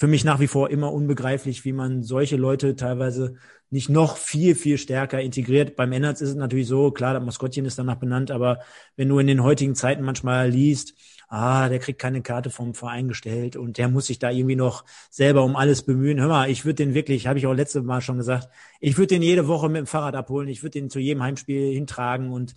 für 0.02 0.08
mich 0.08 0.26
nach 0.26 0.40
wie 0.40 0.48
vor 0.48 0.72
immer 0.72 0.92
unbegreiflich, 0.92 1.64
wie 1.64 1.74
man 1.74 2.02
solche 2.02 2.36
Leute 2.36 2.76
teilweise 2.76 3.36
nicht 3.70 3.88
noch 3.88 4.18
viel, 4.18 4.56
viel 4.56 4.80
stärker 4.80 5.22
integriert. 5.22 5.76
Beim 5.76 5.92
Ennerts 5.92 6.22
ist 6.22 6.30
es 6.30 6.36
natürlich 6.36 6.68
so, 6.68 6.90
klar, 6.90 7.14
das 7.14 7.24
Maskottchen 7.24 7.66
ist 7.66 7.78
danach 7.78 7.98
benannt, 7.98 8.32
aber 8.32 8.62
wenn 8.96 9.10
du 9.10 9.20
in 9.20 9.28
den 9.28 9.44
heutigen 9.44 9.76
Zeiten 9.76 10.02
manchmal 10.02 10.50
liest, 10.50 10.96
ah, 11.28 11.70
der 11.70 11.78
kriegt 11.78 12.02
keine 12.02 12.24
Karte 12.24 12.50
vom 12.50 12.74
Verein 12.74 13.10
gestellt 13.10 13.56
und 13.56 13.78
der 13.78 13.90
muss 13.90 14.08
sich 14.08 14.18
da 14.18 14.32
irgendwie 14.32 14.56
noch 14.56 14.86
selber 15.12 15.44
um 15.44 15.56
alles 15.56 15.84
bemühen. 15.84 16.20
Hör 16.20 16.30
mal, 16.30 16.50
ich 16.50 16.66
würde 16.66 16.84
den 16.84 16.96
wirklich, 16.96 17.28
habe 17.28 17.38
ich 17.38 17.46
auch 17.46 17.54
letzte 17.54 17.84
Mal 17.84 18.02
schon 18.02 18.18
gesagt, 18.18 18.50
ich 18.80 18.98
würde 18.98 19.10
den 19.10 19.22
jede 19.22 19.48
Woche 19.48 19.70
mit 19.70 19.82
dem 19.82 19.86
Fahrrad 19.86 20.16
abholen, 20.16 20.48
ich 20.48 20.64
würde 20.64 20.80
den 20.80 20.90
zu 20.90 20.98
jedem 20.98 21.22
Heimspiel 21.22 21.74
hintragen 21.74 22.32
und 22.32 22.56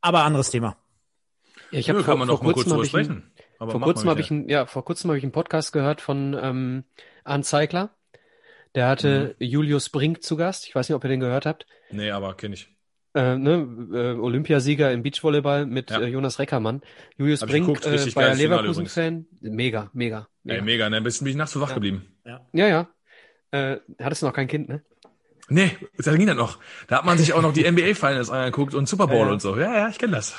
aber 0.00 0.24
anderes 0.24 0.48
Thema. 0.48 0.78
Ja, 1.70 1.80
ich 1.80 1.90
habe 1.90 1.98
ja, 1.98 2.06
kann 2.06 2.18
man 2.18 2.28
noch 2.28 2.40
mal 2.40 2.54
kurz 2.54 2.66
drüber 2.66 2.86
sprechen. 2.86 3.24
Aber 3.58 3.72
vor 3.72 3.80
kurzem 3.80 4.10
habe 4.10 4.20
ich, 4.20 4.30
ein, 4.30 4.48
ja, 4.48 4.66
vor 4.66 4.84
kurzem 4.84 5.10
habe 5.10 5.18
ich 5.18 5.24
einen 5.24 5.32
Podcast 5.32 5.72
gehört 5.72 6.00
von 6.00 6.36
ähm, 6.40 6.84
Arndt 7.24 7.46
Zeigler. 7.46 7.90
Der 8.74 8.88
hatte 8.88 9.34
mhm. 9.38 9.46
Julius 9.46 9.88
Brink 9.88 10.22
zu 10.22 10.36
Gast. 10.36 10.66
Ich 10.68 10.74
weiß 10.74 10.88
nicht, 10.88 10.96
ob 10.96 11.04
ihr 11.04 11.08
den 11.08 11.20
gehört 11.20 11.46
habt. 11.46 11.66
Nee, 11.90 12.10
aber 12.10 12.34
kenne 12.34 12.54
ich. 12.54 12.68
Äh, 13.14 13.38
ne, 13.38 13.66
äh, 13.94 14.18
Olympiasieger 14.18 14.92
im 14.92 15.02
Beachvolleyball 15.02 15.64
mit 15.64 15.90
ja. 15.90 16.00
äh, 16.00 16.06
Jonas 16.06 16.38
Reckermann. 16.38 16.82
Julius 17.16 17.40
Hab 17.40 17.48
Brink, 17.48 17.86
äh, 17.86 18.10
Bayer 18.14 18.34
Leverkusen-Fan. 18.34 19.24
Mega, 19.40 19.90
mega, 19.94 20.28
mega. 20.42 20.58
Ey, 20.58 20.62
mega, 20.62 20.90
ne? 20.90 21.00
Bist, 21.00 21.20
bin 21.20 21.30
ich 21.30 21.36
nachts 21.36 21.52
so 21.52 21.60
wach 21.62 21.70
ja. 21.70 21.74
geblieben. 21.74 22.06
Ja, 22.26 22.42
ja. 22.52 22.68
ja. 22.68 22.88
Äh, 23.52 23.80
hattest 24.02 24.20
du 24.20 24.26
noch 24.26 24.34
kein 24.34 24.48
Kind, 24.48 24.68
ne? 24.68 24.82
Nee, 25.48 25.70
da 25.96 26.14
ging 26.14 26.26
das 26.26 26.36
noch. 26.36 26.58
Da 26.88 26.98
hat 26.98 27.04
man 27.06 27.16
sich 27.16 27.32
auch 27.32 27.40
noch 27.40 27.54
die 27.54 27.70
NBA-Finals 27.70 28.28
angeguckt 28.30 28.74
und 28.74 28.88
Super 28.88 29.06
Bowl 29.06 29.26
ja, 29.26 29.32
und 29.32 29.40
so. 29.40 29.56
Ja, 29.56 29.74
ja, 29.74 29.88
ich 29.88 29.98
kenne 29.98 30.12
das. 30.12 30.34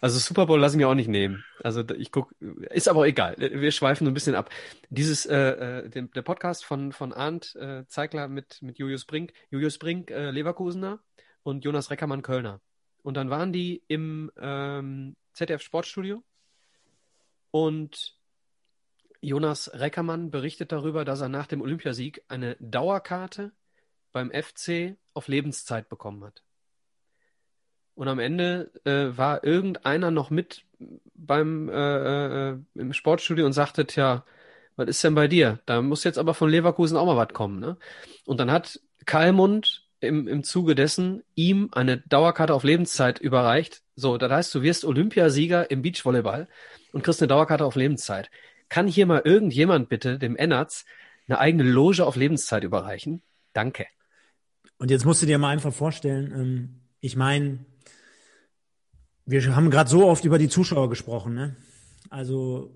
Also 0.00 0.18
Super 0.18 0.46
Bowl 0.46 0.58
lasse 0.58 0.76
ich 0.76 0.78
mir 0.78 0.88
auch 0.88 0.94
nicht 0.94 1.08
nehmen. 1.08 1.44
Also 1.62 1.82
ich 1.90 2.10
guck, 2.10 2.34
ist 2.70 2.88
aber 2.88 3.06
egal. 3.06 3.36
Wir 3.38 3.70
schweifen 3.70 4.06
so 4.06 4.10
ein 4.10 4.14
bisschen 4.14 4.34
ab. 4.34 4.50
Dieses, 4.88 5.26
äh, 5.26 5.36
äh, 5.84 5.88
der 5.90 6.22
Podcast 6.22 6.64
von 6.64 6.92
von 6.92 7.12
Arndt 7.12 7.54
äh, 7.56 7.86
Zeigler 7.86 8.28
mit 8.28 8.62
mit 8.62 8.78
Julius 8.78 9.04
Brink, 9.04 9.32
Julius 9.50 9.78
Brink 9.78 10.10
äh, 10.10 10.30
Leverkusener 10.30 11.00
und 11.42 11.64
Jonas 11.64 11.90
Reckermann 11.90 12.22
Kölner. 12.22 12.60
Und 13.02 13.16
dann 13.16 13.30
waren 13.30 13.52
die 13.52 13.82
im 13.88 14.30
ähm, 14.38 15.16
ZDF 15.32 15.62
Sportstudio 15.62 16.22
und 17.50 18.16
Jonas 19.22 19.70
Reckermann 19.74 20.30
berichtet 20.30 20.72
darüber, 20.72 21.04
dass 21.04 21.20
er 21.20 21.28
nach 21.28 21.46
dem 21.46 21.60
Olympiasieg 21.60 22.22
eine 22.28 22.56
Dauerkarte 22.58 23.52
beim 24.12 24.30
FC 24.30 24.96
auf 25.12 25.28
Lebenszeit 25.28 25.88
bekommen 25.88 26.24
hat. 26.24 26.42
Und 28.00 28.08
am 28.08 28.18
Ende 28.18 28.70
äh, 28.84 29.14
war 29.18 29.44
irgendeiner 29.44 30.10
noch 30.10 30.30
mit 30.30 30.64
beim 31.14 31.68
äh, 31.68 32.48
äh, 32.48 32.58
im 32.74 32.94
Sportstudio 32.94 33.44
und 33.44 33.52
sagte, 33.52 33.86
tja, 33.86 34.24
was 34.76 34.88
ist 34.88 35.04
denn 35.04 35.14
bei 35.14 35.28
dir? 35.28 35.60
Da 35.66 35.82
muss 35.82 36.04
jetzt 36.04 36.16
aber 36.16 36.32
von 36.32 36.48
Leverkusen 36.48 36.96
auch 36.96 37.04
mal 37.04 37.18
was 37.18 37.34
kommen. 37.34 37.60
Ne? 37.60 37.76
Und 38.24 38.40
dann 38.40 38.50
hat 38.50 38.80
Kalmund 39.04 39.86
im, 40.00 40.26
im 40.28 40.44
Zuge 40.44 40.74
dessen 40.74 41.24
ihm 41.34 41.68
eine 41.72 41.98
Dauerkarte 41.98 42.54
auf 42.54 42.64
Lebenszeit 42.64 43.18
überreicht. 43.18 43.82
So, 43.96 44.16
das 44.16 44.32
heißt, 44.32 44.54
du 44.54 44.62
wirst 44.62 44.86
Olympiasieger 44.86 45.70
im 45.70 45.82
Beachvolleyball 45.82 46.48
und 46.94 47.02
kriegst 47.04 47.20
eine 47.20 47.28
Dauerkarte 47.28 47.66
auf 47.66 47.76
Lebenszeit. 47.76 48.30
Kann 48.70 48.86
hier 48.86 49.04
mal 49.04 49.20
irgendjemand 49.26 49.90
bitte 49.90 50.18
dem 50.18 50.36
Ennards 50.36 50.86
eine 51.28 51.38
eigene 51.38 51.64
Loge 51.64 52.06
auf 52.06 52.16
Lebenszeit 52.16 52.64
überreichen? 52.64 53.20
Danke. 53.52 53.84
Und 54.78 54.90
jetzt 54.90 55.04
musst 55.04 55.20
du 55.20 55.26
dir 55.26 55.36
mal 55.36 55.50
einfach 55.50 55.74
vorstellen, 55.74 56.32
ähm, 56.34 56.80
ich 57.00 57.14
meine, 57.14 57.58
wir 59.30 59.54
haben 59.54 59.70
gerade 59.70 59.88
so 59.88 60.06
oft 60.06 60.24
über 60.24 60.38
die 60.38 60.48
Zuschauer 60.48 60.90
gesprochen, 60.90 61.34
ne? 61.34 61.56
Also 62.08 62.74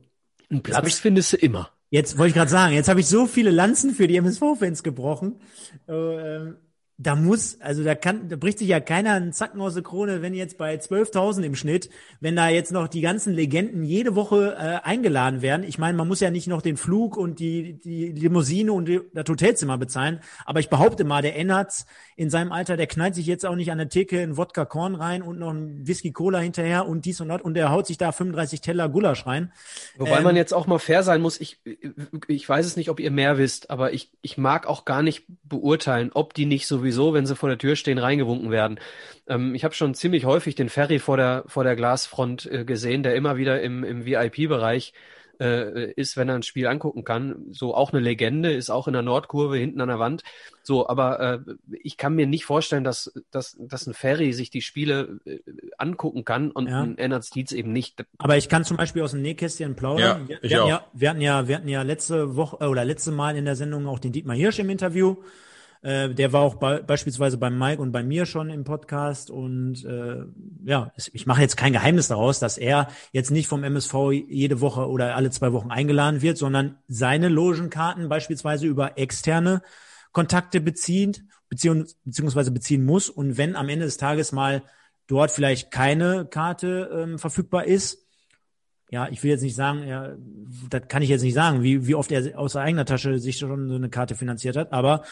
einen 0.51 0.63
Platz 0.63 0.87
ich, 0.87 0.95
findest 0.97 1.33
du 1.33 1.37
immer. 1.37 1.71
Jetzt 1.91 2.19
wollte 2.19 2.29
ich 2.29 2.35
gerade 2.35 2.51
sagen, 2.51 2.75
jetzt 2.75 2.89
habe 2.89 3.01
ich 3.01 3.07
so 3.07 3.27
viele 3.27 3.51
Lanzen 3.51 3.93
für 3.95 4.07
die 4.07 4.17
MSV-Fans 4.17 4.83
gebrochen. 4.83 5.41
Äh, 5.87 6.53
da 6.97 7.17
muss, 7.17 7.61
also 7.61 7.83
da 7.83 7.97
kann, 7.97 8.29
da 8.29 8.37
bricht 8.37 8.59
sich 8.59 8.69
ja 8.69 8.79
keiner 8.79 9.15
einen 9.15 9.33
Zacken 9.33 9.61
aus 9.61 9.75
der 9.75 9.83
Krone, 9.83 10.23
wenn 10.23 10.33
jetzt 10.33 10.59
bei 10.59 10.77
12.000 10.77 11.43
im 11.43 11.57
Schnitt, 11.57 11.91
wenn 12.21 12.37
da 12.37 12.49
jetzt 12.49 12.71
noch 12.71 12.87
die 12.87 13.01
ganzen 13.01 13.33
Legenden 13.33 13.83
jede 13.83 14.15
Woche 14.15 14.55
äh, 14.57 14.87
eingeladen 14.87 15.43
werden. 15.43 15.65
Ich 15.65 15.77
meine, 15.77 15.97
man 15.97 16.07
muss 16.07 16.21
ja 16.21 16.31
nicht 16.31 16.47
noch 16.47 16.63
den 16.63 16.77
Flug 16.77 17.17
und 17.17 17.41
die, 17.41 17.81
die 17.81 18.13
Limousine 18.13 18.73
und 18.73 18.87
die, 18.87 19.01
das 19.13 19.29
Hotelzimmer 19.29 19.77
bezahlen, 19.77 20.21
aber 20.45 20.61
ich 20.61 20.69
behaupte 20.69 21.03
mal, 21.03 21.21
der 21.21 21.37
Ennertz 21.37 21.87
in 22.15 22.31
seinem 22.31 22.53
Alter, 22.53 22.77
der 22.77 22.87
knallt 22.87 23.17
sich 23.17 23.27
jetzt 23.27 23.45
auch 23.45 23.57
nicht 23.57 23.73
an 23.73 23.79
der 23.79 23.89
Theke 23.89 24.23
in 24.23 24.37
Wodka 24.37 24.65
Korn 24.65 24.95
rein 24.95 25.23
und 25.23 25.41
noch 25.41 25.53
ein 25.53 25.85
Whisky 25.87 26.13
Cola 26.13 26.39
hinterher 26.39 26.87
und 26.87 27.05
dies 27.07 27.21
und 27.21 27.29
das 27.29 27.43
und 27.43 27.55
der 27.55 27.73
haut 27.73 27.89
sich 27.89 27.99
da 27.99 28.13
35 28.13 28.61
Teller 28.61 28.89
Gulasch 28.89 29.27
rein. 29.27 29.53
Wobei 29.97 30.19
ähm, 30.19 30.23
man 30.23 30.37
jetzt 30.37 30.55
auch 30.55 30.69
mal 30.69 30.79
fair 30.79 31.03
sein 31.03 31.21
muss, 31.21 31.41
ich, 31.41 31.61
ich 32.29 32.49
weiß 32.49 32.65
es 32.65 32.77
nicht, 32.77 32.89
ob 32.89 33.01
ihr 33.01 33.11
mehr 33.11 33.37
wisst, 33.37 33.71
aber 33.71 33.93
ich, 33.93 34.13
ich 34.23 34.39
mag 34.39 34.69
auch 34.69 34.85
gar 34.85 35.03
nicht 35.03 35.25
beurteilen, 35.43 36.13
ob 36.15 36.35
die 36.35 36.47
nicht 36.47 36.69
sowieso, 36.85 37.15
wenn 37.15 37.27
sie 37.27 37.37
vor 37.37 37.49
der 37.49 37.59
Tür 37.59 37.77
stehen, 37.77 37.99
reingewunken 37.99 38.51
werden. 38.51 38.79
Ähm, 39.27 39.55
ich 39.55 39.65
habe 39.65 39.75
schon 39.75 39.95
ziemlich 39.95 40.25
häufig 40.25 40.55
den 40.55 40.69
Ferry 40.69 40.99
vor 40.99 41.17
der, 41.17 41.45
vor 41.47 41.65
der 41.65 41.77
Glasfront 41.77 42.47
äh, 42.47 42.65
gesehen, 42.65 43.03
der 43.03 43.15
immer 43.15 43.37
wieder 43.37 43.63
im, 43.63 43.85
im 43.85 44.05
VIP-Bereich 44.05 44.93
äh, 45.41 45.93
ist, 45.93 46.17
wenn 46.17 46.29
er 46.29 46.37
ein 46.37 46.43
Spiel 46.43 46.67
angucken 46.67 47.05
kann. 47.05 47.47
So 47.51 47.75
auch 47.75 47.93
eine 47.93 48.01
Legende, 48.01 48.53
ist 48.53 48.71
auch 48.71 48.87
in 48.87 48.93
der 48.93 49.03
Nordkurve 49.03 49.57
hinten 49.57 49.81
an 49.81 49.89
der 49.89 49.99
Wand. 49.99 50.23
So, 50.63 50.89
aber 50.89 51.21
äh, 51.21 51.55
ich 51.83 51.97
kann 51.97 52.15
mir 52.15 52.27
nicht 52.27 52.45
vorstellen, 52.45 52.85
dass, 52.85 53.13
dass, 53.31 53.57
dass 53.59 53.87
ein 53.87 53.95
Ferry 53.95 54.33
sich 54.33 54.51
die 54.51 54.61
Spiele 54.61 55.21
äh, 55.25 55.39
angucken 55.79 56.25
kann 56.25 56.51
und 56.51 56.69
ja. 56.69 56.83
ein 56.83 56.99
Ennard 56.99 57.35
Dietz 57.35 57.53
eben 57.53 57.73
nicht. 57.73 58.05
Aber 58.19 58.37
ich 58.37 58.49
kann 58.49 58.65
zum 58.65 58.77
Beispiel 58.77 59.03
aus 59.03 59.13
dem 59.13 59.23
Nähkästchen 59.23 59.75
plaudern. 59.75 60.27
Ja, 60.29 60.41
wir, 60.43 60.51
wir, 60.51 60.61
hatten 60.61 60.69
ja, 60.69 60.87
wir 60.93 61.11
hatten 61.11 61.21
ja, 61.21 61.49
wir 61.49 61.57
hatten 61.57 61.69
ja 61.69 61.83
letzte 61.83 62.37
Woche 62.37 62.59
äh, 62.61 62.69
oder 62.69 62.85
letzte 62.85 63.11
Mal 63.11 63.37
in 63.37 63.45
der 63.45 63.57
Sendung 63.57 63.87
auch 63.87 63.99
den 63.99 64.13
Dietmar 64.13 64.37
Hirsch 64.37 64.59
im 64.59 64.71
Interview. 64.71 65.17
Äh, 65.85 66.15
der 66.15 66.33
war 66.33 66.41
auch 66.41 66.55
be 66.55 66.83
beispielsweise 66.87 67.37
bei 67.37 67.51
Mike 67.51 67.81
und 67.81 67.93
bei 67.93 68.03
mir 68.03 68.25
schon 68.25 68.49
im 68.49 68.65
Podcast 68.65 69.31
und 69.31 69.85
äh, 69.85 70.25
ja, 70.65 70.91
ich 71.13 71.27
mache 71.27 71.43
jetzt 71.43 71.59
kein 71.59 71.75
Geheimnis 71.75 72.09
daraus, 72.09 72.39
dass 72.39 72.57
er 72.57 72.89
jetzt 73.13 73.31
nicht 73.31 73.49
vom 73.49 73.63
MSV 73.63 73.95
jede 74.27 74.63
Woche 74.63 74.89
oder 74.89 75.15
alle 75.15 75.29
zwei 75.29 75.53
Wochen 75.53 75.71
eingeladen 75.71 76.23
wird, 76.23 76.39
sondern 76.39 76.79
seine 76.89 77.29
Logenkarten 77.29 78.09
beispielsweise 78.09 78.67
über 78.67 78.97
externe 78.97 79.61
Kontakte 80.13 80.63
bezieht, 80.63 81.23
beziehungs 81.51 81.97
beziehungsweise 82.03 82.51
beziehen 82.51 82.87
muss 82.87 83.11
und 83.11 83.37
wenn 83.37 83.55
am 83.55 83.69
Ende 83.69 83.85
des 83.85 83.99
Tages 83.99 84.33
mal 84.33 84.63
dort 85.07 85.33
vielleicht 85.33 85.71
keine 85.71 86.25
Karte 86.25 86.91
ähm, 86.95 87.19
verfügbar 87.19 87.67
ist, 87.67 87.99
ja, 88.91 89.09
ich 89.09 89.23
will 89.23 89.31
jetzt 89.31 89.43
nicht 89.43 89.57
sagen, 89.57 89.87
ja, 89.87 90.15
das 90.71 90.89
kann 90.89 91.03
ich 91.03 91.11
jetzt 91.11 91.23
nicht 91.23 91.35
sagen, 91.35 91.63
wie, 91.63 91.87
wie 91.87 91.95
oft 91.95 92.11
er 92.11 92.39
aus 92.39 92.57
eigener 92.57 92.87
Tasche 92.87 93.19
sich 93.19 93.37
schon 93.37 93.69
so 93.69 93.75
eine 93.75 93.91
Karte 93.91 94.15
finanziert 94.15 94.57
hat, 94.57 94.73
aber 94.73 95.03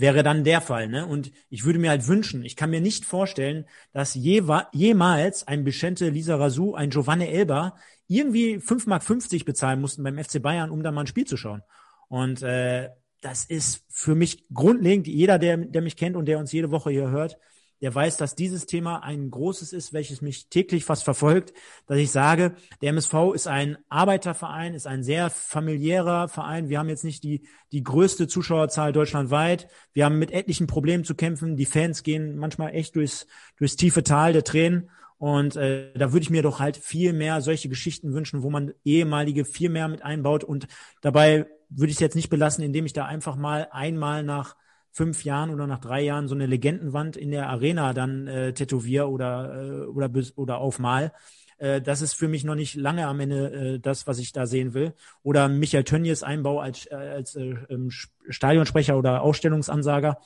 wäre 0.00 0.22
dann 0.22 0.44
der 0.44 0.60
Fall. 0.60 0.88
Ne? 0.88 1.06
Und 1.06 1.30
ich 1.48 1.64
würde 1.64 1.78
mir 1.78 1.90
halt 1.90 2.06
wünschen, 2.08 2.44
ich 2.44 2.56
kann 2.56 2.70
mir 2.70 2.80
nicht 2.80 3.04
vorstellen, 3.04 3.66
dass 3.92 4.14
je, 4.14 4.42
jemals 4.72 5.46
ein 5.46 5.64
Vicente 5.64 6.08
Lisa 6.08 6.36
Razou, 6.36 6.74
ein 6.74 6.90
Giovanni 6.90 7.26
Elba 7.26 7.76
irgendwie 8.06 8.56
5,50 8.56 8.88
Mark 8.88 9.44
bezahlen 9.44 9.80
mussten 9.80 10.02
beim 10.02 10.18
FC 10.18 10.42
Bayern, 10.42 10.70
um 10.70 10.82
da 10.82 10.90
mal 10.90 11.02
ein 11.02 11.06
Spiel 11.06 11.26
zu 11.26 11.36
schauen. 11.36 11.62
Und 12.08 12.42
äh, 12.42 12.90
das 13.20 13.44
ist 13.44 13.84
für 13.88 14.14
mich 14.14 14.48
grundlegend, 14.52 15.06
jeder, 15.06 15.38
der, 15.38 15.56
der 15.58 15.82
mich 15.82 15.96
kennt 15.96 16.16
und 16.16 16.26
der 16.26 16.38
uns 16.38 16.52
jede 16.52 16.70
Woche 16.70 16.90
hier 16.90 17.10
hört, 17.10 17.38
der 17.80 17.94
weiß, 17.94 18.16
dass 18.16 18.34
dieses 18.34 18.66
Thema 18.66 19.02
ein 19.02 19.30
großes 19.30 19.72
ist, 19.72 19.92
welches 19.92 20.20
mich 20.20 20.48
täglich 20.48 20.84
fast 20.84 21.04
verfolgt, 21.04 21.52
dass 21.86 21.98
ich 21.98 22.10
sage, 22.10 22.54
der 22.82 22.90
MSV 22.90 23.32
ist 23.34 23.46
ein 23.46 23.78
Arbeiterverein, 23.88 24.74
ist 24.74 24.86
ein 24.86 25.02
sehr 25.02 25.30
familiärer 25.30 26.28
Verein. 26.28 26.68
Wir 26.68 26.78
haben 26.78 26.88
jetzt 26.88 27.04
nicht 27.04 27.22
die, 27.24 27.42
die 27.72 27.82
größte 27.82 28.28
Zuschauerzahl 28.28 28.92
deutschlandweit. 28.92 29.68
Wir 29.92 30.04
haben 30.04 30.18
mit 30.18 30.30
etlichen 30.30 30.66
Problemen 30.66 31.04
zu 31.04 31.14
kämpfen. 31.14 31.56
Die 31.56 31.66
Fans 31.66 32.02
gehen 32.02 32.36
manchmal 32.36 32.74
echt 32.74 32.96
durchs, 32.96 33.26
durchs 33.56 33.76
tiefe 33.76 34.02
Tal 34.02 34.32
der 34.32 34.44
Tränen. 34.44 34.90
Und 35.16 35.56
äh, 35.56 35.92
da 35.94 36.12
würde 36.12 36.22
ich 36.22 36.30
mir 36.30 36.42
doch 36.42 36.60
halt 36.60 36.78
viel 36.78 37.12
mehr 37.12 37.42
solche 37.42 37.68
Geschichten 37.68 38.14
wünschen, 38.14 38.42
wo 38.42 38.48
man 38.48 38.72
ehemalige 38.84 39.44
viel 39.44 39.68
mehr 39.68 39.86
mit 39.88 40.02
einbaut. 40.02 40.44
Und 40.44 40.66
dabei 41.02 41.46
würde 41.68 41.90
ich 41.90 41.96
es 41.96 42.00
jetzt 42.00 42.16
nicht 42.16 42.30
belassen, 42.30 42.64
indem 42.64 42.86
ich 42.86 42.94
da 42.94 43.04
einfach 43.04 43.36
mal 43.36 43.68
einmal 43.70 44.22
nach 44.22 44.56
fünf 44.90 45.24
Jahren 45.24 45.50
oder 45.50 45.66
nach 45.66 45.80
drei 45.80 46.02
Jahren 46.02 46.28
so 46.28 46.34
eine 46.34 46.46
Legendenwand 46.46 47.16
in 47.16 47.30
der 47.30 47.48
Arena 47.48 47.92
dann 47.92 48.26
äh, 48.26 48.52
tätowier 48.52 49.08
oder, 49.08 49.62
äh, 49.62 49.86
oder, 49.86 50.10
oder 50.36 50.58
aufmal. 50.58 51.12
Äh, 51.58 51.80
das 51.80 52.02
ist 52.02 52.14
für 52.14 52.28
mich 52.28 52.44
noch 52.44 52.54
nicht 52.54 52.74
lange 52.74 53.06
am 53.06 53.20
Ende 53.20 53.52
äh, 53.52 53.78
das, 53.78 54.06
was 54.06 54.18
ich 54.18 54.32
da 54.32 54.46
sehen 54.46 54.74
will. 54.74 54.94
Oder 55.22 55.48
Michael 55.48 55.84
Tönnies 55.84 56.22
Einbau 56.22 56.60
als, 56.60 56.86
äh, 56.86 56.94
als 56.94 57.36
äh, 57.36 57.54
ähm, 57.68 57.90
Stadionsprecher 58.28 58.98
oder 58.98 59.22
Ausstellungsansager. 59.22 60.18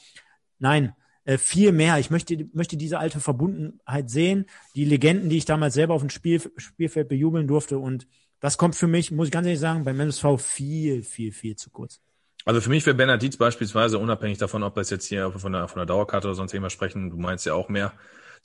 Nein, 0.58 0.94
äh, 1.24 1.38
viel 1.38 1.72
mehr. 1.72 1.98
Ich 1.98 2.10
möchte, 2.10 2.48
möchte 2.52 2.76
diese 2.76 2.98
alte 2.98 3.20
Verbundenheit 3.20 4.10
sehen, 4.10 4.46
die 4.74 4.84
Legenden, 4.84 5.28
die 5.28 5.38
ich 5.38 5.44
damals 5.44 5.74
selber 5.74 5.94
auf 5.94 6.02
dem 6.02 6.10
Spiel, 6.10 6.40
Spielfeld 6.56 7.08
bejubeln 7.08 7.46
durfte. 7.46 7.78
Und 7.78 8.06
das 8.40 8.56
kommt 8.56 8.76
für 8.76 8.86
mich, 8.86 9.10
muss 9.10 9.28
ich 9.28 9.32
ganz 9.32 9.46
ehrlich 9.46 9.60
sagen, 9.60 9.84
beim 9.84 9.98
MSV 10.00 10.38
viel, 10.38 11.02
viel, 11.02 11.32
viel 11.32 11.56
zu 11.56 11.70
kurz. 11.70 12.00
Also 12.44 12.60
für 12.60 12.70
mich 12.70 12.84
wäre 12.84 12.96
Bernhard 12.96 13.38
beispielsweise, 13.38 13.98
unabhängig 13.98 14.38
davon, 14.38 14.62
ob 14.62 14.76
wir 14.76 14.82
es 14.82 14.90
jetzt 14.90 15.06
hier 15.06 15.32
von 15.32 15.52
der, 15.52 15.68
von 15.68 15.78
der 15.78 15.86
Dauerkarte 15.86 16.28
oder 16.28 16.34
sonst 16.34 16.52
irgendwas 16.52 16.72
sprechen, 16.74 17.10
du 17.10 17.16
meinst 17.16 17.46
ja 17.46 17.54
auch 17.54 17.68
mehr, 17.68 17.92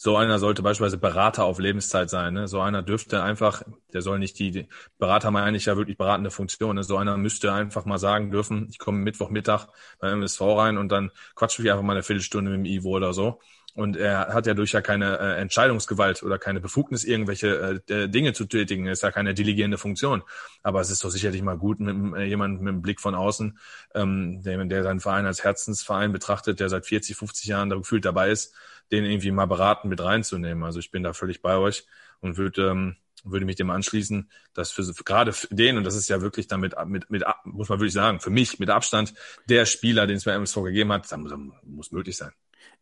so 0.02 0.16
einer 0.16 0.40
sollte 0.40 0.62
beispielsweise 0.62 0.98
Berater 0.98 1.44
auf 1.44 1.60
Lebenszeit 1.60 2.10
sein. 2.10 2.34
Ne? 2.34 2.48
So 2.48 2.62
einer 2.62 2.82
dürfte 2.82 3.22
einfach, 3.22 3.64
der 3.92 4.02
soll 4.02 4.18
nicht 4.18 4.40
die, 4.40 4.52
die 4.52 4.68
Berater 4.98 5.30
meine 5.30 5.58
ich 5.58 5.66
ja 5.66 5.76
wirklich 5.76 5.98
beratende 5.98 6.32
Funktion. 6.32 6.78
Ne? 6.78 6.84
So 6.86 6.96
einer 6.96 7.18
müsste 7.18 7.52
einfach 7.52 7.84
mal 7.84 7.98
sagen 7.98 8.32
dürfen, 8.32 8.68
ich 8.70 8.80
komme 8.80 9.00
Mittwochmittag 9.00 9.68
beim 10.00 10.14
MSV 10.14 10.40
rein 10.42 10.78
und 10.78 10.90
dann 10.90 11.12
quatsch 11.36 11.60
mich 11.60 11.70
einfach 11.70 11.84
mal 11.84 11.94
eine 11.94 12.04
Viertelstunde 12.04 12.50
mit 12.52 12.60
dem 12.60 12.66
Ivo 12.66 12.92
oder 12.92 13.12
so. 13.12 13.42
Und 13.76 13.96
er 13.96 14.34
hat 14.34 14.48
ja 14.48 14.54
durch 14.54 14.72
ja 14.72 14.82
keine 14.82 15.20
äh, 15.20 15.42
Entscheidungsgewalt 15.42 16.24
oder 16.24 16.40
keine 16.40 16.60
Befugnis, 16.60 17.04
irgendwelche 17.04 17.82
äh, 17.88 18.10
Dinge 18.10 18.34
zu 18.34 18.46
tätigen. 18.46 18.88
Ist 18.88 19.04
ja 19.04 19.12
keine 19.12 19.34
delegierende 19.34 19.78
Funktion. 19.78 20.24
Aber 20.64 20.82
es 20.82 20.90
ist 20.90 21.04
doch 21.04 21.10
sicherlich 21.10 21.42
mal 21.42 21.58
gut, 21.58 21.80
mit 21.80 21.96
äh, 22.18 22.26
jemandem 22.26 22.64
mit 22.64 22.74
einem 22.74 22.82
Blick 22.82 23.00
von 23.00 23.16
außen, 23.16 23.58
ähm, 23.94 24.42
der, 24.42 24.66
der 24.66 24.84
seinen 24.84 25.00
Verein 25.00 25.26
als 25.26 25.44
Herzensverein 25.44 26.12
betrachtet, 26.12 26.60
der 26.60 26.70
seit 26.70 26.88
40, 26.88 27.16
50 27.16 27.48
Jahren 27.48 27.70
da 27.70 27.76
gefühlt 27.76 28.06
dabei 28.06 28.32
ist, 28.32 28.56
den 28.92 29.06
irgendwie 29.06 29.32
mal 29.32 29.46
beraten 29.46 29.88
mit 29.88 30.02
reinzunehmen. 30.04 30.64
Also 30.64 30.80
ich 30.80 30.92
bin 30.92 31.04
da 31.04 31.14
völlig 31.14 31.42
bei 31.42 31.58
euch 31.58 31.86
und 32.22 32.38
würde 32.38 32.70
ähm, 32.70 32.96
würde 33.24 33.46
mich 33.46 33.58
dem 33.58 33.70
anschließen, 33.70 34.30
dass 34.54 34.72
für 34.72 34.84
gerade 35.04 35.34
für 35.34 35.54
den, 35.54 35.78
und 35.78 35.84
das 35.84 35.96
ist 35.96 36.10
ja 36.10 36.22
wirklich 36.22 36.48
damit, 36.48 36.74
mit, 36.86 37.10
mit, 37.10 37.24
muss 37.44 37.70
man 37.70 37.80
wirklich 37.80 37.94
sagen, 37.94 38.20
für 38.20 38.30
mich 38.30 38.60
mit 38.60 38.70
Abstand 38.70 39.14
der 39.48 39.66
Spieler, 39.66 40.08
den 40.08 40.18
es 40.18 40.24
bei 40.24 40.32
MSV 40.32 40.64
gegeben 40.64 40.92
hat, 40.94 41.18
muss, 41.18 41.34
muss 41.64 41.92
möglich 41.92 42.18
sein. 42.18 42.32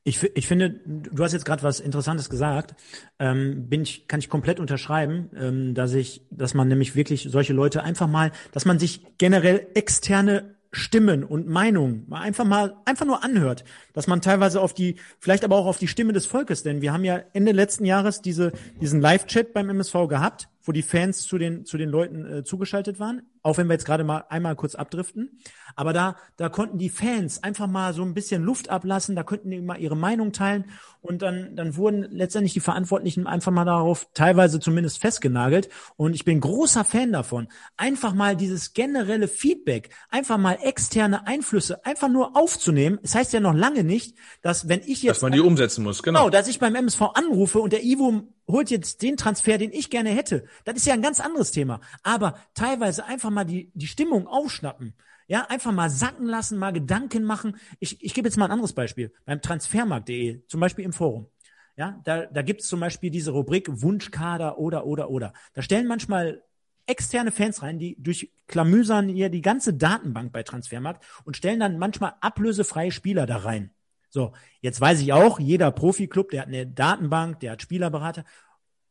Ich, 0.08 0.24
ich 0.24 0.48
finde, 0.48 0.70
du 0.70 1.22
hast 1.22 1.34
jetzt 1.34 1.44
gerade 1.44 1.64
was 1.64 1.82
Interessantes 1.82 2.30
gesagt. 2.30 2.76
Ähm, 3.20 3.68
bin 3.68 3.82
ich, 3.82 4.08
kann 4.08 4.22
ich 4.22 4.30
komplett 4.30 4.58
unterschreiben, 4.58 5.30
ähm, 5.36 5.74
dass 5.74 5.94
ich, 5.94 6.22
dass 6.32 6.54
man 6.54 6.70
nämlich 6.70 6.96
wirklich 6.96 7.28
solche 7.30 7.52
Leute 7.52 7.84
einfach 7.84 8.08
mal, 8.08 8.32
dass 8.54 8.64
man 8.64 8.80
sich 8.80 9.02
generell 9.18 9.68
externe 9.74 10.56
Stimmen 10.72 11.26
und 11.26 11.50
Meinungen 11.50 12.06
mal 12.08 12.22
einfach 12.22 12.46
mal 12.46 12.78
einfach 12.86 13.06
nur 13.06 13.22
anhört, 13.22 13.66
dass 13.92 14.08
man 14.08 14.22
teilweise 14.22 14.62
auf 14.62 14.74
die 14.74 14.96
vielleicht 15.20 15.44
aber 15.44 15.58
auch 15.58 15.66
auf 15.66 15.78
die 15.78 15.90
Stimme 15.90 16.14
des 16.14 16.26
Volkes, 16.26 16.64
denn 16.64 16.82
wir 16.82 16.94
haben 16.94 17.04
ja 17.04 17.20
Ende 17.34 17.52
letzten 17.52 17.84
Jahres 17.84 18.22
diese 18.22 18.54
diesen 18.80 19.02
Live-Chat 19.02 19.54
beim 19.54 19.70
MSV 19.70 20.08
gehabt, 20.08 20.48
wo 20.68 20.72
die 20.72 20.84
Fans 20.84 21.24
zu 21.24 21.38
den 21.38 21.66
zu 21.66 21.78
den 21.78 21.90
Leuten 21.90 22.26
äh, 22.26 22.44
zugeschaltet 22.44 23.00
waren, 23.00 23.22
auch 23.42 23.58
wenn 23.58 23.68
wir 23.68 23.74
jetzt 23.74 23.86
gerade 23.86 24.04
mal 24.04 24.26
einmal 24.30 24.56
kurz 24.56 24.76
abdriften, 24.76 25.40
aber 25.76 25.94
da 25.94 26.18
da 26.36 26.50
konnten 26.50 26.78
die 26.78 26.90
Fans 26.90 27.44
einfach 27.44 27.68
mal 27.68 27.94
so 27.94 28.04
ein 28.04 28.14
bisschen 28.14 28.44
Luft 28.44 28.70
ablassen, 28.70 29.16
da 29.16 29.24
könnten 29.24 29.50
die 29.50 29.62
mal 29.62 29.80
ihre 29.80 29.96
Meinung 29.96 30.34
teilen 30.34 30.66
und 31.02 31.22
dann 31.22 31.56
dann 31.56 31.78
wurden 31.78 32.08
letztendlich 32.12 32.54
die 32.54 32.60
Verantwortlichen 32.60 33.28
einfach 33.28 33.52
mal 33.52 33.66
darauf 33.66 34.08
teilweise 34.14 34.60
zumindest 34.60 35.00
festgenagelt 35.00 35.70
und 35.96 36.14
ich 36.14 36.26
bin 36.26 36.42
großer 36.42 36.84
Fan 36.84 37.12
davon, 37.14 37.48
einfach 37.78 38.14
mal 38.14 38.36
dieses 38.36 38.74
generelle 38.74 39.28
Feedback, 39.28 39.90
einfach 40.10 40.38
mal 40.38 40.58
externe 40.62 41.26
Einflüsse 41.28 41.86
einfach 41.86 42.10
nur 42.10 42.36
aufzunehmen. 42.36 43.00
Es 43.04 43.12
das 43.12 43.20
heißt 43.20 43.34
ja 43.34 43.40
noch 43.40 43.54
lange 43.54 43.84
nicht, 43.84 44.18
dass 44.42 44.68
wenn 44.68 44.82
ich 44.82 45.04
jetzt 45.04 45.18
dass 45.18 45.22
man 45.22 45.32
die 45.32 45.40
umsetzen 45.40 45.84
muss, 45.84 46.04
genau, 46.04 46.26
genau 46.26 46.30
dass 46.30 46.48
ich 46.48 46.60
beim 46.60 46.76
MSV 46.76 47.02
anrufe 47.14 47.60
und 47.60 47.72
der 47.72 47.84
Ivo 47.84 48.28
holt 48.48 48.72
jetzt 48.72 49.02
den 49.02 49.18
Transfer, 49.18 49.58
den 49.58 49.72
ich 49.72 49.90
gerne 49.90 50.10
hätte. 50.10 50.46
Das 50.64 50.76
ist 50.76 50.88
ja 50.88 50.94
ein 50.94 51.02
ganz 51.02 51.20
anderes 51.20 51.52
Thema. 51.52 51.82
Aber 52.04 52.40
teilweise 52.54 53.06
einfach 53.06 53.30
mal 53.30 53.44
die, 53.44 53.72
die 53.74 53.88
Stimmung 53.88 54.28
aufschnappen. 54.28 54.94
Ja, 55.28 55.48
einfach 55.50 55.74
mal 55.74 55.90
sacken 55.90 56.26
lassen, 56.26 56.58
mal 56.58 56.72
Gedanken 56.72 57.24
machen. 57.24 57.58
Ich, 57.80 58.02
ich 58.02 58.14
gebe 58.14 58.28
jetzt 58.28 58.38
mal 58.38 58.46
ein 58.46 58.52
anderes 58.52 58.74
Beispiel. 58.74 59.12
Beim 59.26 59.42
Transfermarkt.de, 59.42 60.46
zum 60.48 60.60
Beispiel 60.62 60.86
im 60.86 60.94
Forum. 60.94 61.28
Ja, 61.76 62.02
da, 62.06 62.26
da 62.26 62.42
gibt 62.42 62.62
es 62.62 62.68
zum 62.68 62.80
Beispiel 62.80 63.12
diese 63.12 63.32
Rubrik 63.32 63.70
Wunschkader 63.82 64.58
oder, 64.58 64.86
oder, 64.86 65.10
oder. 65.10 65.34
Da 65.54 65.62
stellen 65.62 65.86
manchmal 65.86 66.44
externe 66.88 67.32
Fans 67.32 67.62
rein, 67.62 67.78
die 67.78 68.02
durch 68.02 68.32
Klamüsern 68.48 69.10
hier 69.10 69.30
die 69.30 69.42
ganze 69.42 69.74
Datenbank 69.74 70.32
bei 70.32 70.44
Transfermarkt 70.44 71.06
und 71.26 71.36
stellen 71.36 71.60
dann 71.60 71.78
manchmal 71.78 72.14
ablösefreie 72.22 72.92
Spieler 72.92 73.26
da 73.26 73.38
rein. 73.38 73.72
So, 74.10 74.34
jetzt 74.62 74.80
weiß 74.80 75.02
ich 75.02 75.14
auch, 75.14 75.40
jeder 75.40 75.72
Profiklub, 75.72 76.30
der 76.30 76.42
hat 76.42 76.48
eine 76.48 76.66
Datenbank, 76.66 77.40
der 77.42 77.54
hat 77.54 77.62
Spielerberater. 77.62 78.24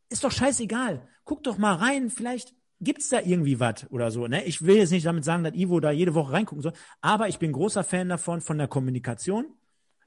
Ist 0.09 0.25
doch 0.25 0.33
scheißegal. 0.33 1.07
Guck 1.25 1.43
doch 1.43 1.59
mal 1.59 1.75
rein, 1.75 2.11
vielleicht 2.11 2.55
gibt's 2.81 3.09
da 3.09 3.21
irgendwie 3.21 3.59
was 3.59 3.91
oder 3.91 4.11
so. 4.11 4.27
Ne? 4.27 4.45
Ich 4.45 4.63
will 4.63 4.77
jetzt 4.77 4.91
nicht 4.91 5.07
damit 5.07 5.25
sagen, 5.25 5.45
dass 5.45 5.55
Ivo 5.55 5.81
da 5.81 5.91
jede 5.91 6.15
Woche 6.15 6.33
reingucken 6.33 6.63
soll, 6.63 6.75
aber 7.01 7.29
ich 7.29 7.39
bin 7.39 7.53
großer 7.53 7.85
Fan 7.85 8.09
davon, 8.09 8.41
von 8.41 8.59
der 8.59 8.69
Kommunikation, 8.69 9.47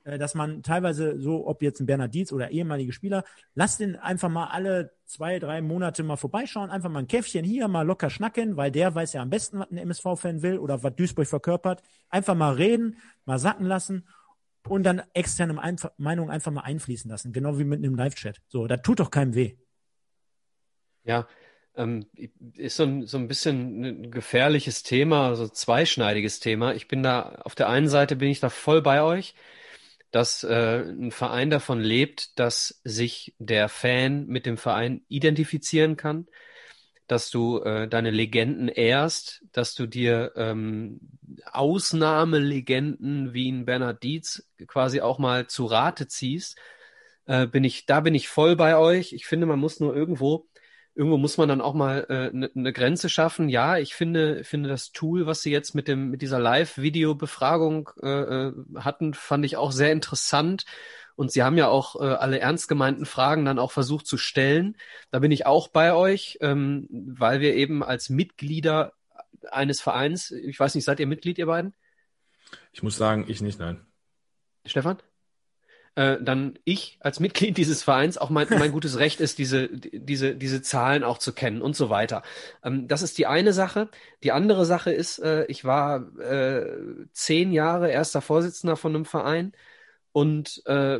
äh, 0.03 0.19
dass 0.19 0.35
man 0.35 0.61
teilweise 0.61 1.19
so, 1.19 1.47
ob 1.47 1.63
jetzt 1.63 1.79
ein 1.79 1.87
Bernhard 1.87 2.13
Dietz 2.13 2.31
oder 2.31 2.51
ehemalige 2.51 2.93
Spieler, 2.93 3.23
lasst 3.55 3.79
den 3.79 3.95
einfach 3.95 4.29
mal 4.29 4.47
alle 4.47 4.91
zwei, 5.05 5.39
drei 5.39 5.61
Monate 5.61 6.03
mal 6.03 6.15
vorbeischauen, 6.15 6.69
einfach 6.69 6.89
mal 6.89 6.99
ein 6.99 7.07
Käffchen 7.07 7.43
hier, 7.43 7.67
mal 7.67 7.81
locker 7.81 8.11
schnacken, 8.11 8.55
weil 8.55 8.71
der 8.71 8.93
weiß 8.93 9.13
ja 9.13 9.21
am 9.21 9.31
besten, 9.31 9.59
was 9.59 9.71
ein 9.71 9.77
MSV-Fan 9.77 10.43
will 10.43 10.59
oder 10.59 10.83
was 10.83 10.95
Duisburg 10.95 11.27
verkörpert. 11.27 11.81
Einfach 12.09 12.35
mal 12.35 12.53
reden, 12.53 12.97
mal 13.25 13.39
sacken 13.39 13.65
lassen 13.65 14.07
und 14.69 14.83
dann 14.83 15.01
externe 15.13 15.53
Meinung 15.97 16.29
einfach 16.29 16.51
mal 16.51 16.61
einfließen 16.61 17.09
lassen, 17.09 17.33
genau 17.33 17.57
wie 17.57 17.63
mit 17.63 17.79
einem 17.79 17.95
Live-Chat. 17.95 18.39
So, 18.47 18.67
das 18.67 18.81
tut 18.81 18.99
doch 18.99 19.11
keinem 19.11 19.35
weh. 19.35 19.55
Ja, 21.03 21.27
ähm, 21.75 22.05
ist 22.55 22.75
so 22.75 22.83
ein, 22.83 23.05
so 23.05 23.17
ein 23.17 23.27
bisschen 23.27 23.83
ein 23.83 24.11
gefährliches 24.11 24.83
Thema, 24.83 25.29
also 25.29 25.47
zweischneidiges 25.47 26.39
Thema. 26.39 26.73
Ich 26.73 26.87
bin 26.87 27.03
da, 27.03 27.41
auf 27.43 27.55
der 27.55 27.69
einen 27.69 27.87
Seite 27.87 28.15
bin 28.15 28.29
ich 28.29 28.39
da 28.39 28.49
voll 28.49 28.81
bei 28.81 29.01
euch, 29.01 29.33
dass 30.11 30.43
äh, 30.43 30.83
ein 30.83 31.11
Verein 31.11 31.49
davon 31.49 31.79
lebt, 31.79 32.37
dass 32.39 32.81
sich 32.83 33.35
der 33.39 33.69
Fan 33.69 34.25
mit 34.27 34.45
dem 34.45 34.57
Verein 34.57 35.01
identifizieren 35.07 35.97
kann, 35.97 36.27
dass 37.09 37.31
du 37.31 37.59
äh, 37.61 37.87
deine 37.87 38.11
Legenden 38.11 38.67
ehrst, 38.67 39.43
dass 39.51 39.73
du 39.73 39.87
dir 39.87 40.31
ähm, 40.35 40.99
Ausnahmelegenden 41.51 43.33
wie 43.33 43.51
ein 43.51 43.65
Bernhard 43.65 44.03
Dietz 44.03 44.47
quasi 44.67 45.01
auch 45.01 45.17
mal 45.17 45.47
zu 45.47 45.65
Rate 45.65 46.07
ziehst, 46.07 46.57
äh, 47.25 47.47
bin 47.47 47.63
ich, 47.63 47.87
da 47.87 47.99
bin 48.01 48.13
ich 48.13 48.29
voll 48.29 48.55
bei 48.55 48.77
euch. 48.77 49.13
Ich 49.13 49.25
finde, 49.25 49.47
man 49.47 49.59
muss 49.59 49.79
nur 49.79 49.95
irgendwo, 49.95 50.47
irgendwo 50.93 51.17
muss 51.17 51.37
man 51.37 51.49
dann 51.49 51.61
auch 51.61 51.73
mal 51.73 52.05
eine 52.05 52.27
äh, 52.27 52.31
ne, 52.31 52.51
ne 52.53 52.73
Grenze 52.73 53.09
schaffen. 53.09 53.49
Ja, 53.49 53.77
ich 53.77 53.95
finde, 53.95 54.43
finde 54.43 54.69
das 54.69 54.91
Tool, 54.91 55.25
was 55.25 55.41
sie 55.41 55.51
jetzt 55.51 55.73
mit 55.73 55.87
dem, 55.87 56.11
mit 56.11 56.21
dieser 56.21 56.39
Live-Video-Befragung 56.39 57.89
äh, 58.03 58.07
äh 58.07 58.53
hatten, 58.75 59.15
fand 59.15 59.45
ich 59.45 59.57
auch 59.57 59.71
sehr 59.71 59.91
interessant. 59.91 60.65
Und 61.19 61.33
sie 61.33 61.43
haben 61.43 61.57
ja 61.57 61.67
auch 61.67 61.99
äh, 61.99 62.05
alle 62.05 62.39
ernst 62.39 62.69
gemeinten 62.69 63.05
Fragen 63.05 63.43
dann 63.43 63.59
auch 63.59 63.73
versucht 63.73 64.07
zu 64.07 64.15
stellen. 64.15 64.77
Da 65.11 65.19
bin 65.19 65.31
ich 65.31 65.45
auch 65.45 65.67
bei 65.67 65.93
euch, 65.93 66.37
ähm, 66.39 66.87
weil 66.89 67.41
wir 67.41 67.55
eben 67.55 67.83
als 67.83 68.09
Mitglieder 68.09 68.93
eines 69.51 69.81
Vereins, 69.81 70.31
ich 70.31 70.57
weiß 70.57 70.75
nicht, 70.75 70.85
seid 70.85 71.01
ihr 71.01 71.07
Mitglied, 71.07 71.37
ihr 71.37 71.47
beiden? 71.47 71.73
Ich 72.71 72.83
muss 72.83 72.95
sagen, 72.95 73.25
ich 73.27 73.41
nicht, 73.41 73.59
nein. 73.59 73.85
Stefan? 74.65 74.99
Äh, 75.95 76.19
dann 76.21 76.57
ich 76.63 76.97
als 77.01 77.19
Mitglied 77.19 77.57
dieses 77.57 77.83
Vereins 77.83 78.17
auch 78.17 78.29
mein, 78.29 78.47
mein 78.51 78.71
gutes 78.71 78.97
Recht 78.97 79.19
ist, 79.19 79.39
diese, 79.39 79.67
diese, 79.67 80.35
diese 80.35 80.61
Zahlen 80.61 81.03
auch 81.03 81.17
zu 81.17 81.33
kennen 81.33 81.61
und 81.61 81.75
so 81.75 81.89
weiter. 81.89 82.23
Ähm, 82.63 82.87
das 82.87 83.01
ist 83.01 83.17
die 83.17 83.27
eine 83.27 83.51
Sache. 83.51 83.89
Die 84.23 84.31
andere 84.31 84.65
Sache 84.65 84.93
ist, 84.93 85.19
äh, 85.19 85.43
ich 85.47 85.65
war 85.65 86.17
äh, 86.17 86.65
zehn 87.11 87.51
Jahre 87.51 87.91
erster 87.91 88.21
Vorsitzender 88.21 88.77
von 88.77 88.95
einem 88.95 89.03
Verein 89.03 89.51
und 90.11 90.61
äh, 90.65 90.99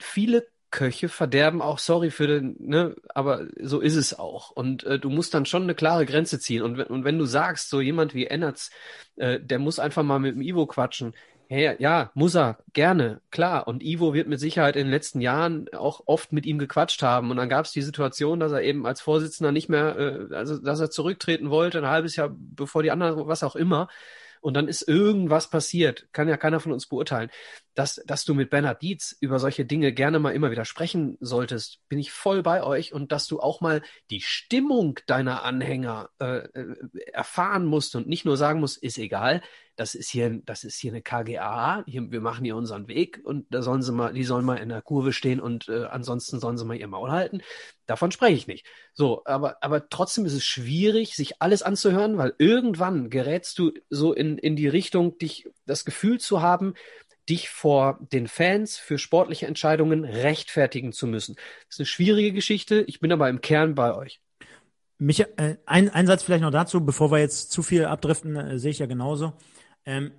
viele 0.00 0.46
Köche 0.70 1.08
verderben 1.08 1.62
auch, 1.62 1.78
sorry 1.78 2.10
für 2.10 2.26
den, 2.26 2.56
ne, 2.58 2.96
aber 3.14 3.46
so 3.60 3.80
ist 3.80 3.96
es 3.96 4.18
auch. 4.18 4.50
Und 4.50 4.84
äh, 4.84 4.98
du 4.98 5.10
musst 5.10 5.32
dann 5.32 5.46
schon 5.46 5.62
eine 5.62 5.74
klare 5.74 6.06
Grenze 6.06 6.38
ziehen. 6.38 6.62
Und, 6.62 6.78
und 6.80 7.04
wenn 7.04 7.18
du 7.18 7.24
sagst, 7.24 7.70
so 7.70 7.80
jemand 7.80 8.14
wie 8.14 8.26
Ennertz, 8.26 8.70
äh, 9.16 9.40
der 9.40 9.58
muss 9.58 9.78
einfach 9.78 10.02
mal 10.02 10.18
mit 10.18 10.34
dem 10.34 10.42
Ivo 10.42 10.66
quatschen, 10.66 11.14
Hey, 11.48 11.76
ja, 11.78 12.10
muss 12.14 12.34
er, 12.34 12.58
gerne, 12.72 13.20
klar. 13.30 13.68
Und 13.68 13.80
Ivo 13.84 14.12
wird 14.12 14.26
mit 14.26 14.40
Sicherheit 14.40 14.74
in 14.74 14.86
den 14.86 14.90
letzten 14.90 15.20
Jahren 15.20 15.68
auch 15.72 16.02
oft 16.06 16.32
mit 16.32 16.44
ihm 16.44 16.58
gequatscht 16.58 17.02
haben. 17.02 17.30
Und 17.30 17.36
dann 17.36 17.48
gab 17.48 17.66
es 17.66 17.70
die 17.70 17.82
Situation, 17.82 18.40
dass 18.40 18.50
er 18.50 18.62
eben 18.62 18.84
als 18.84 19.00
Vorsitzender 19.00 19.52
nicht 19.52 19.68
mehr, 19.68 19.96
äh, 19.96 20.34
also 20.34 20.58
dass 20.58 20.80
er 20.80 20.90
zurücktreten 20.90 21.48
wollte, 21.48 21.78
ein 21.78 21.86
halbes 21.86 22.16
Jahr 22.16 22.34
bevor 22.36 22.82
die 22.82 22.90
anderen, 22.90 23.28
was 23.28 23.44
auch 23.44 23.54
immer 23.54 23.88
und 24.46 24.54
dann 24.54 24.68
ist 24.68 24.86
irgendwas 24.86 25.50
passiert, 25.50 26.06
kann 26.12 26.28
ja 26.28 26.36
keiner 26.36 26.60
von 26.60 26.70
uns 26.72 26.86
beurteilen, 26.86 27.30
dass, 27.76 28.02
dass 28.06 28.24
du 28.24 28.34
mit 28.34 28.50
Bernhard 28.50 28.82
Dietz 28.82 29.14
über 29.20 29.38
solche 29.38 29.66
Dinge 29.66 29.92
gerne 29.92 30.18
mal 30.18 30.34
immer 30.34 30.50
wieder 30.50 30.64
sprechen 30.64 31.18
solltest, 31.20 31.78
bin 31.88 31.98
ich 31.98 32.10
voll 32.10 32.42
bei 32.42 32.62
euch 32.62 32.92
und 32.94 33.12
dass 33.12 33.26
du 33.26 33.38
auch 33.38 33.60
mal 33.60 33.82
die 34.10 34.22
Stimmung 34.22 34.98
deiner 35.06 35.44
Anhänger 35.44 36.08
äh, 36.18 36.38
äh 36.38 36.74
erfahren 37.12 37.66
musst 37.66 37.94
und 37.94 38.08
nicht 38.08 38.24
nur 38.24 38.36
sagen 38.36 38.60
musst, 38.60 38.82
ist 38.82 38.98
egal, 38.98 39.42
das 39.76 39.94
ist 39.94 40.08
hier, 40.08 40.40
das 40.46 40.64
ist 40.64 40.78
hier 40.78 40.90
eine 40.90 41.02
KGA, 41.02 41.84
hier, 41.86 42.10
wir 42.10 42.22
machen 42.22 42.44
hier 42.44 42.56
unseren 42.56 42.88
Weg 42.88 43.20
und 43.22 43.46
da 43.50 43.60
sollen 43.60 43.82
sie 43.82 43.92
mal, 43.92 44.14
die 44.14 44.24
sollen 44.24 44.44
mal 44.44 44.56
in 44.56 44.70
der 44.70 44.80
Kurve 44.80 45.12
stehen 45.12 45.38
und 45.38 45.68
äh, 45.68 45.84
ansonsten 45.84 46.40
sollen 46.40 46.56
sie 46.56 46.64
mal 46.64 46.78
ihr 46.78 46.88
Maul 46.88 47.10
halten. 47.10 47.42
Davon 47.84 48.10
spreche 48.10 48.36
ich 48.36 48.46
nicht. 48.46 48.66
So, 48.94 49.22
aber, 49.26 49.62
aber 49.62 49.88
trotzdem 49.90 50.24
ist 50.24 50.32
es 50.32 50.44
schwierig, 50.44 51.14
sich 51.14 51.42
alles 51.42 51.62
anzuhören, 51.62 52.16
weil 52.16 52.34
irgendwann 52.38 53.10
gerätst 53.10 53.58
du 53.58 53.72
so 53.90 54.14
in, 54.14 54.38
in 54.38 54.56
die 54.56 54.68
Richtung, 54.68 55.18
dich 55.18 55.46
das 55.66 55.84
Gefühl 55.84 56.18
zu 56.18 56.40
haben, 56.40 56.74
dich 57.28 57.48
vor 57.48 57.98
den 58.12 58.28
Fans 58.28 58.76
für 58.76 58.98
sportliche 58.98 59.46
Entscheidungen 59.46 60.04
rechtfertigen 60.04 60.92
zu 60.92 61.06
müssen. 61.06 61.34
Das 61.34 61.76
ist 61.76 61.80
eine 61.80 61.86
schwierige 61.86 62.32
Geschichte. 62.32 62.84
Ich 62.86 63.00
bin 63.00 63.12
aber 63.12 63.28
im 63.28 63.40
Kern 63.40 63.74
bei 63.74 63.94
euch. 63.94 64.20
Mich, 64.98 65.20
äh, 65.20 65.56
ein, 65.66 65.90
ein 65.90 66.06
Satz 66.06 66.22
vielleicht 66.22 66.42
noch 66.42 66.50
dazu, 66.50 66.84
bevor 66.84 67.10
wir 67.10 67.18
jetzt 67.18 67.50
zu 67.50 67.62
viel 67.62 67.84
abdriften, 67.84 68.36
äh, 68.36 68.58
sehe 68.58 68.70
ich 68.70 68.78
ja 68.78 68.86
genauso. 68.86 69.34
Ähm, 69.84 70.12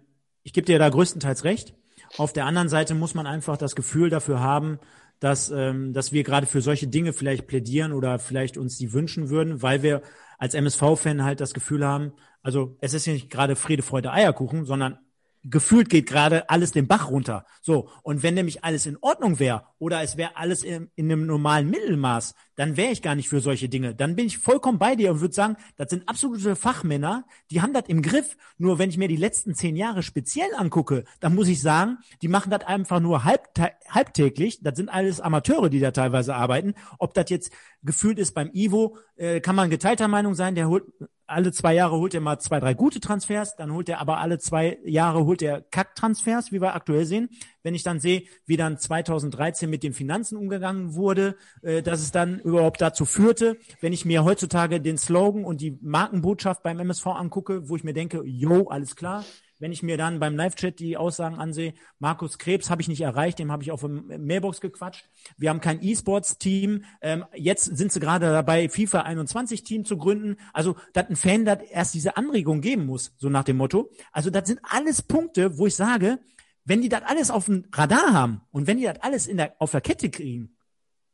ich 0.43 0.53
gebe 0.53 0.65
dir 0.65 0.79
da 0.79 0.89
größtenteils 0.89 1.43
recht. 1.43 1.73
Auf 2.17 2.31
der 2.31 2.45
anderen 2.45 2.69
Seite 2.69 2.93
muss 2.93 3.15
man 3.15 3.27
einfach 3.27 3.57
das 3.57 3.75
Gefühl 3.75 4.09
dafür 4.09 4.39
haben, 4.39 4.79
dass, 5.19 5.49
ähm, 5.49 5.93
dass 5.93 6.11
wir 6.11 6.23
gerade 6.23 6.45
für 6.45 6.61
solche 6.61 6.87
Dinge 6.87 7.11
vielleicht 7.11 7.47
plädieren 7.47 7.91
oder 7.91 8.19
vielleicht 8.19 8.57
uns 8.57 8.77
die 8.77 8.93
wünschen 8.93 9.29
würden, 9.29 9.61
weil 9.61 9.81
wir 9.81 10.03
als 10.37 10.53
MSV-Fan 10.53 11.23
halt 11.23 11.41
das 11.41 11.53
Gefühl 11.53 11.85
haben, 11.85 12.13
also 12.43 12.77
es 12.79 12.93
ist 12.93 13.07
ja 13.07 13.13
nicht 13.13 13.29
gerade 13.29 13.55
Friede, 13.55 13.81
Freude, 13.81 14.11
Eierkuchen, 14.11 14.65
sondern 14.65 14.99
gefühlt 15.43 15.89
geht 15.89 16.07
gerade 16.07 16.49
alles 16.49 16.71
den 16.71 16.87
Bach 16.87 17.09
runter. 17.09 17.45
So, 17.61 17.89
und 18.03 18.23
wenn 18.23 18.33
nämlich 18.33 18.63
alles 18.63 18.85
in 18.85 18.97
Ordnung 19.01 19.39
wäre 19.39 19.63
oder 19.79 20.01
es 20.01 20.17
wäre 20.17 20.35
alles 20.35 20.63
in, 20.63 20.89
in, 20.95 21.11
einem 21.11 21.25
normalen 21.25 21.69
Mittelmaß, 21.69 22.35
dann 22.55 22.77
wäre 22.77 22.91
ich 22.91 23.01
gar 23.01 23.15
nicht 23.15 23.29
für 23.29 23.39
solche 23.39 23.69
Dinge. 23.69 23.95
Dann 23.95 24.15
bin 24.15 24.27
ich 24.27 24.37
vollkommen 24.37 24.79
bei 24.79 24.95
dir 24.95 25.11
und 25.11 25.21
würde 25.21 25.33
sagen, 25.33 25.57
das 25.75 25.89
sind 25.89 26.07
absolute 26.09 26.55
Fachmänner, 26.55 27.25
die 27.51 27.61
haben 27.61 27.73
das 27.73 27.83
im 27.87 28.01
Griff. 28.01 28.35
Nur 28.57 28.79
wenn 28.79 28.89
ich 28.89 28.97
mir 28.97 29.07
die 29.07 29.15
letzten 29.15 29.55
zehn 29.55 29.75
Jahre 29.75 30.03
speziell 30.03 30.53
angucke, 30.55 31.05
dann 31.19 31.35
muss 31.35 31.47
ich 31.47 31.61
sagen, 31.61 31.97
die 32.21 32.27
machen 32.27 32.49
das 32.49 32.65
einfach 32.65 32.99
nur 32.99 33.23
halb, 33.23 33.47
halbtäglich. 33.89 34.61
Das 34.61 34.75
sind 34.75 34.89
alles 34.89 35.21
Amateure, 35.21 35.69
die 35.69 35.79
da 35.79 35.91
teilweise 35.91 36.35
arbeiten. 36.35 36.73
Ob 36.99 37.13
das 37.13 37.29
jetzt 37.29 37.51
gefühlt 37.83 38.19
ist 38.19 38.33
beim 38.33 38.49
Ivo, 38.53 38.97
äh, 39.15 39.39
kann 39.39 39.55
man 39.55 39.69
geteilter 39.69 40.07
Meinung 40.07 40.35
sein, 40.35 40.55
der 40.55 40.67
holt 40.67 40.83
alle 41.27 41.51
zwei 41.51 41.73
Jahre 41.73 41.97
holt 41.97 42.13
er 42.13 42.21
mal 42.21 42.39
zwei, 42.39 42.59
drei 42.59 42.73
gute 42.73 42.99
Transfers, 42.99 43.55
dann 43.55 43.73
holt 43.73 43.89
er 43.89 43.99
aber 43.99 44.17
alle 44.19 44.39
zwei 44.39 44.79
Jahre 44.85 45.25
holt 45.25 45.41
er 45.41 45.61
Kack-Transfers, 45.61 46.51
wie 46.51 46.61
wir 46.61 46.73
aktuell 46.73 47.05
sehen. 47.05 47.29
Wenn 47.63 47.75
ich 47.75 47.83
dann 47.83 47.99
sehe, 47.99 48.23
wie 48.45 48.57
dann 48.57 48.77
2013 48.77 49.69
mit 49.69 49.83
den 49.83 49.93
Finanzen 49.93 50.37
umgegangen 50.37 50.95
wurde, 50.95 51.35
äh, 51.61 51.83
dass 51.83 52.01
es 52.01 52.11
dann 52.11 52.39
überhaupt 52.39 52.81
dazu 52.81 53.05
führte, 53.05 53.57
wenn 53.81 53.93
ich 53.93 54.05
mir 54.05 54.23
heutzutage 54.23 54.79
den 54.79 54.97
Slogan 54.97 55.43
und 55.43 55.61
die 55.61 55.77
Markenbotschaft 55.81 56.63
beim 56.63 56.79
MSV 56.79 57.07
angucke, 57.07 57.69
wo 57.69 57.75
ich 57.75 57.83
mir 57.83 57.93
denke, 57.93 58.23
yo, 58.25 58.67
alles 58.69 58.95
klar, 58.95 59.25
wenn 59.59 59.71
ich 59.71 59.83
mir 59.83 59.97
dann 59.97 60.19
beim 60.19 60.35
Live-Chat 60.35 60.79
die 60.79 60.97
Aussagen 60.97 61.35
ansehe, 61.35 61.73
Markus 61.99 62.37
Krebs 62.37 62.69
habe 62.69 62.81
ich 62.81 62.87
nicht 62.87 63.01
erreicht, 63.01 63.39
dem 63.39 63.51
habe 63.51 63.63
ich 63.63 63.71
auf 63.71 63.81
dem 63.81 64.05
Mailbox 64.25 64.61
gequatscht. 64.61 65.09
Wir 65.37 65.49
haben 65.49 65.61
kein 65.61 65.81
E-Sports-Team. 65.81 66.83
Ähm, 67.01 67.25
jetzt 67.33 67.65
sind 67.65 67.91
sie 67.91 67.99
gerade 67.99 68.27
dabei, 68.27 68.69
FIFA 68.69 69.05
21-Team 69.05 69.85
zu 69.85 69.97
gründen. 69.97 70.37
Also, 70.53 70.75
dass 70.93 71.09
ein 71.09 71.15
Fan 71.15 71.45
da 71.45 71.55
erst 71.55 71.93
diese 71.93 72.17
Anregung 72.17 72.61
geben 72.61 72.85
muss, 72.85 73.13
so 73.17 73.29
nach 73.29 73.43
dem 73.43 73.57
Motto. 73.57 73.89
Also, 74.11 74.29
das 74.29 74.47
sind 74.47 74.59
alles 74.63 75.01
Punkte, 75.01 75.57
wo 75.57 75.67
ich 75.67 75.75
sage, 75.75 76.19
wenn 76.65 76.81
die 76.81 76.89
das 76.89 77.03
alles 77.03 77.31
auf 77.31 77.45
dem 77.45 77.65
Radar 77.71 78.13
haben 78.13 78.41
und 78.51 78.67
wenn 78.67 78.77
die 78.77 78.83
das 78.83 79.01
alles 79.01 79.25
in 79.25 79.37
der, 79.37 79.55
auf 79.59 79.71
der 79.71 79.81
Kette 79.81 80.09
kriegen, 80.09 80.57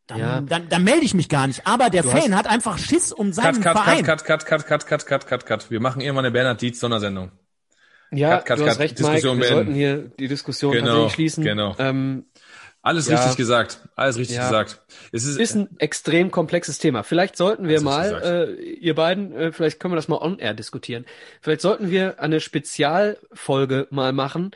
dann, 0.07 0.19
ja. 0.19 0.41
dann, 0.41 0.67
dann 0.67 0.83
melde 0.83 1.05
ich 1.05 1.13
mich 1.13 1.29
gar 1.29 1.47
nicht. 1.47 1.65
Aber 1.65 1.89
der 1.89 2.03
du 2.03 2.09
Fan 2.09 2.35
hat 2.35 2.47
einfach 2.47 2.77
Schiss 2.77 3.13
um 3.13 3.31
seinen 3.31 3.61
cut, 3.61 3.75
cut, 3.75 3.83
Verein. 3.83 4.03
Cut, 4.03 4.25
cut, 4.25 4.45
cut, 4.45 4.65
cut, 4.65 4.85
cut, 4.87 5.05
cut, 5.05 5.27
cut, 5.27 5.45
cut. 5.45 5.71
Wir 5.71 5.79
machen 5.79 6.01
irgendwann 6.01 6.25
eine 6.25 6.33
Bernhard 6.33 6.61
Dietz 6.61 6.79
Sondersendung. 6.79 7.31
Ja, 8.15 8.37
cut, 8.37 8.45
cut, 8.45 8.59
du 8.59 8.67
hast 8.67 8.79
recht, 8.79 8.99
Diskussion 8.99 9.37
Mike. 9.37 9.49
Wir 9.49 9.55
sollten 9.55 9.73
hier 9.73 10.11
die 10.19 10.27
Diskussion 10.27 10.71
genau, 10.71 10.85
tatsächlich 10.85 11.13
schließen. 11.13 11.43
Genau. 11.43 11.75
Ähm, 11.79 12.25
alles 12.81 13.07
ja, 13.07 13.15
richtig 13.15 13.37
gesagt. 13.37 13.79
Alles 13.95 14.17
richtig 14.17 14.35
ja. 14.35 14.43
gesagt. 14.43 14.81
Es 15.13 15.23
ist, 15.23 15.39
ist 15.39 15.55
ein 15.55 15.69
extrem 15.79 16.31
komplexes 16.31 16.79
Thema. 16.79 17.03
Vielleicht 17.03 17.37
sollten 17.37 17.69
wir 17.69 17.81
mal, 17.81 18.57
äh, 18.59 18.61
ihr 18.61 18.93
beiden, 18.93 19.33
äh, 19.33 19.51
vielleicht 19.53 19.79
können 19.79 19.93
wir 19.93 19.95
das 19.95 20.09
mal 20.09 20.17
on-air 20.17 20.53
diskutieren. 20.53 21.05
Vielleicht 21.39 21.61
sollten 21.61 21.89
wir 21.89 22.19
eine 22.19 22.41
Spezialfolge 22.41 23.87
mal 23.89 24.11
machen, 24.11 24.51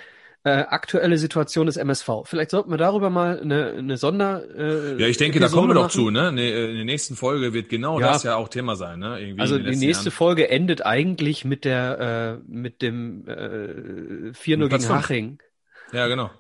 äh, 0.48 0.66
aktuelle 0.70 1.18
Situation 1.18 1.66
des 1.66 1.76
MSV. 1.76 2.10
Vielleicht 2.24 2.52
sollten 2.52 2.72
wir 2.72 2.78
darüber 2.78 3.10
mal 3.10 3.40
eine, 3.42 3.74
eine 3.74 3.98
Sonder. 3.98 4.44
Äh, 4.56 5.02
ja, 5.02 5.08
ich 5.08 5.18
denke, 5.18 5.40
Episode 5.40 5.40
da 5.40 5.50
kommen 5.50 5.70
wir 5.70 5.74
doch 5.74 5.90
zu. 5.90 6.10
Ne? 6.10 6.30
Äh, 6.40 6.70
in 6.70 6.76
der 6.76 6.86
nächsten 6.86 7.18
Folge 7.18 7.52
wird 7.52 7.68
genau 7.68 8.00
ja. 8.00 8.14
das 8.14 8.24
ja 8.24 8.38
auch 8.38 8.48
Thema 8.48 8.78
sein. 8.78 9.00
Ne? 9.00 9.20
Irgendwie 9.20 9.42
also 9.42 9.58
die 9.58 9.76
nächste 9.76 10.06
Jahren. 10.06 10.12
Folge 10.12 10.50
endet 10.50 10.86
eigentlich 10.86 11.44
mit 11.44 11.66
der 11.66 12.40
äh, 12.40 12.50
mit 12.50 12.82
dem 12.82 13.28
äh, 13.28 14.32
4-0 14.32 14.70
gegen 14.70 14.90
Haching. 14.90 15.40
Ja, 15.92 16.08
genau. 16.08 16.32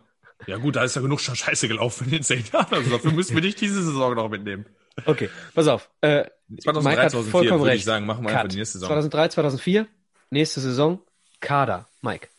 Ja 0.46 0.58
gut, 0.58 0.78
da 0.78 0.84
ist 0.84 0.96
ja 0.96 1.02
genug 1.02 1.20
Scheiße 1.20 1.68
gelaufen 1.68 2.06
in 2.06 2.12
den 2.12 2.24
zehn 2.24 2.46
Jahren. 2.54 2.74
Also 2.74 2.90
dafür 2.90 3.12
müssen 3.12 3.36
wir 3.36 3.42
nicht 3.42 3.60
diese 3.60 3.84
Saison 3.84 4.16
noch 4.16 4.30
mitnehmen. 4.30 4.66
Okay, 5.06 5.30
pass 5.54 5.68
auf. 5.68 5.90
Äh, 6.00 6.26
2003, 6.62 7.10
2004 7.10 7.60
würde 7.60 7.76
ich 7.76 7.84
sagen, 7.84 8.06
machen 8.06 8.24
wir 8.24 8.30
Cut. 8.30 8.38
einfach 8.38 8.50
die 8.52 8.58
nächste 8.58 8.80
Saison. 8.80 8.88
2003, 8.88 9.28
2004, 9.30 9.88
nächste 10.30 10.62
Saison, 10.62 11.02
Kader, 11.42 11.88
Mike. 12.02 12.30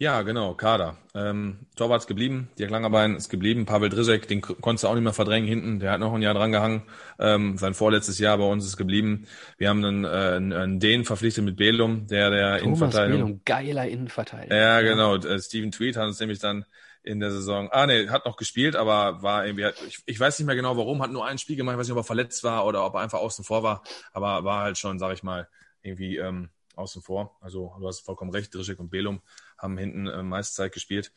Ja, 0.00 0.22
genau, 0.22 0.54
Kader. 0.54 0.96
Ähm, 1.12 1.66
Torwart 1.74 2.02
ist 2.02 2.06
geblieben, 2.06 2.48
Dirk 2.56 2.70
Langerbein 2.70 3.16
ist 3.16 3.28
geblieben, 3.28 3.66
Pavel 3.66 3.88
Drisek, 3.88 4.28
den 4.28 4.40
konntest 4.40 4.84
du 4.84 4.88
auch 4.88 4.94
nicht 4.94 5.02
mehr 5.02 5.12
verdrängen 5.12 5.48
hinten, 5.48 5.80
der 5.80 5.90
hat 5.90 6.00
noch 6.00 6.14
ein 6.14 6.22
Jahr 6.22 6.34
drangehangen. 6.34 6.82
Ähm, 7.18 7.58
sein 7.58 7.74
vorletztes 7.74 8.20
Jahr 8.20 8.38
bei 8.38 8.44
uns 8.44 8.64
ist 8.64 8.76
geblieben. 8.76 9.26
Wir 9.56 9.70
haben 9.70 9.84
einen, 9.84 10.04
äh, 10.04 10.08
einen 10.08 10.78
Dänen 10.78 11.04
verpflichtet 11.04 11.44
mit 11.44 11.56
Belum, 11.56 12.06
der 12.06 12.30
der 12.30 12.58
Thomas 12.58 12.62
Innenverteidigung. 12.62 13.26
Belum, 13.26 13.40
geiler 13.44 13.88
Innenverteidiger. 13.88 14.56
Ja, 14.56 14.80
genau. 14.82 15.16
Äh, 15.16 15.40
Steven 15.40 15.72
Tweed 15.72 15.96
hat 15.96 16.06
uns 16.06 16.20
nämlich 16.20 16.38
dann 16.38 16.64
in 17.02 17.18
der 17.18 17.32
Saison. 17.32 17.68
Ah, 17.72 17.86
nee, 17.86 18.08
hat 18.08 18.24
noch 18.24 18.36
gespielt, 18.36 18.76
aber 18.76 19.22
war 19.22 19.46
irgendwie, 19.46 19.68
ich, 19.88 19.98
ich 20.06 20.20
weiß 20.20 20.38
nicht 20.38 20.46
mehr 20.46 20.56
genau 20.56 20.76
warum, 20.76 21.02
hat 21.02 21.10
nur 21.10 21.26
ein 21.26 21.38
Spiel 21.38 21.56
gemacht, 21.56 21.74
ich 21.74 21.78
weiß 21.80 21.86
nicht, 21.88 21.96
ob 21.96 22.00
er 22.00 22.04
verletzt 22.04 22.44
war 22.44 22.66
oder 22.66 22.84
ob 22.84 22.94
er 22.94 23.00
einfach 23.00 23.18
außen 23.18 23.44
vor 23.44 23.64
war, 23.64 23.82
aber 24.12 24.44
war 24.44 24.62
halt 24.62 24.78
schon, 24.78 25.00
sag 25.00 25.12
ich 25.14 25.24
mal, 25.24 25.48
irgendwie 25.82 26.18
ähm, 26.18 26.50
außen 26.78 27.02
vor. 27.02 27.36
Also 27.40 27.74
du 27.78 27.86
hast 27.86 28.00
vollkommen 28.00 28.30
recht, 28.30 28.54
Drischek 28.54 28.78
und 28.78 28.90
Belum 28.90 29.20
haben 29.58 29.76
hinten 29.76 30.06
äh, 30.06 30.22
meiste 30.22 30.54
Zeit 30.54 30.72
gespielt. 30.72 31.12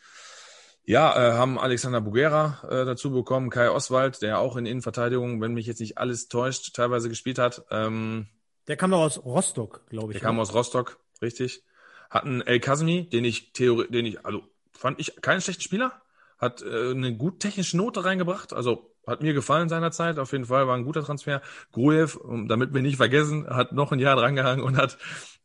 Ja, 0.84 1.16
äh, 1.16 1.34
haben 1.34 1.60
Alexander 1.60 2.02
Bugera 2.02 2.64
äh, 2.68 2.86
dazu 2.86 3.12
bekommen, 3.12 3.50
Kai 3.50 3.70
Oswald, 3.70 4.22
der 4.22 4.40
auch 4.40 4.56
in 4.58 4.66
Innenverteidigung, 4.66 5.40
wenn 5.40 5.54
mich 5.54 5.68
jetzt 5.68 5.80
nicht 5.80 5.98
alles 6.00 6.28
täuscht, 6.28 6.76
teilweise 6.76 7.08
gespielt 7.08 7.38
hat. 7.38 7.64
Ähm, 7.70 8.28
der 8.68 8.78
kam 8.78 8.92
doch 8.92 9.02
aus 9.02 9.24
Rostock, 9.24 9.86
glaube 9.90 10.12
ich. 10.12 10.20
Der 10.20 10.28
oder? 10.28 10.30
kam 10.30 10.40
aus 10.40 10.54
Rostock, 10.54 11.00
richtig. 11.22 11.64
Hatten 12.10 12.42
El 12.42 12.60
Kazmi, 12.60 13.08
den 13.08 13.26
ich 13.26 13.54
Theorie, 13.54 13.88
den 13.90 14.06
ich, 14.06 14.26
also 14.26 14.42
fand 14.72 15.00
ich 15.00 15.22
keinen 15.22 15.42
schlechten 15.42 15.62
Spieler, 15.62 16.02
hat 16.40 16.64
äh, 16.64 16.92
eine 16.92 17.16
gut 17.16 17.40
technische 17.40 17.78
Note 17.78 18.04
reingebracht, 18.04 18.52
also 18.52 18.92
hat 19.06 19.22
mir 19.22 19.34
gefallen 19.34 19.70
seinerzeit, 19.70 20.20
auf 20.20 20.32
jeden 20.32 20.46
Fall 20.46 20.68
war 20.68 20.76
ein 20.76 20.84
guter 20.84 21.04
Transfer. 21.04 21.42
Gruev, 21.72 22.20
damit 22.48 22.74
wir 22.74 22.82
nicht 22.82 22.98
vergessen, 22.98 23.48
hat 23.48 23.72
noch 23.72 23.92
ein 23.92 24.00
Jahr 24.00 24.16
drangehangen 24.16 24.64
und 24.64 24.78
hat 24.78 24.98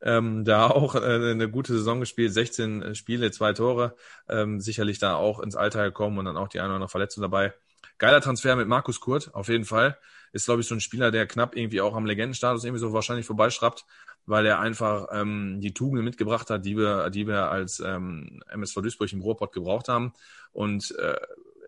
ähm, 0.07 0.45
da 0.45 0.69
auch 0.69 0.95
äh, 0.95 0.99
eine 0.99 1.51
gute 1.51 1.73
Saison 1.73 1.99
gespielt, 1.99 2.33
16 2.33 2.83
äh, 2.83 2.95
Spiele, 2.95 3.33
zwei 3.33 3.53
Tore, 3.53 3.97
ähm, 4.29 4.61
sicherlich 4.61 5.01
da 5.01 5.17
auch 5.17 5.41
ins 5.41 5.57
Alter 5.57 5.83
gekommen 5.83 6.19
und 6.19 6.27
dann 6.27 6.37
auch 6.37 6.49
die 6.49 6.61
eine 6.61 6.69
oder 6.69 6.77
andere 6.77 6.89
Verletzung 6.89 7.23
dabei. 7.23 7.53
Geiler 7.99 8.21
Transfer 8.21 8.55
mit 8.55 8.69
Markus 8.69 9.01
Kurt, 9.01 9.35
auf 9.35 9.49
jeden 9.49 9.65
Fall. 9.65 9.99
Ist, 10.33 10.45
glaube 10.45 10.61
ich, 10.61 10.69
so 10.69 10.75
ein 10.75 10.81
Spieler, 10.81 11.11
der 11.11 11.27
knapp 11.27 11.57
irgendwie 11.57 11.81
auch 11.81 11.97
am 11.97 12.07
Legendenstatus 12.07 12.63
irgendwie 12.63 12.81
so 12.81 12.93
wahrscheinlich 12.93 13.27
vorbeischrappt, 13.27 13.85
weil 14.27 14.47
er 14.47 14.61
einfach 14.61 15.09
ähm, 15.11 15.61
die 15.61 15.75
Tugenden 15.75 16.05
mitgebracht 16.05 16.51
hat, 16.51 16.65
die 16.65 16.77
wir, 16.77 17.11
die 17.11 17.27
wir 17.27 17.51
als 17.51 17.81
ähm, 17.81 18.43
MSV 18.49 18.77
Duisburg 18.83 19.13
im 19.13 19.23
Ruhrpott 19.23 19.53
gebraucht 19.53 19.89
haben. 19.89 20.13
Und 20.53 20.95
äh, 20.99 21.17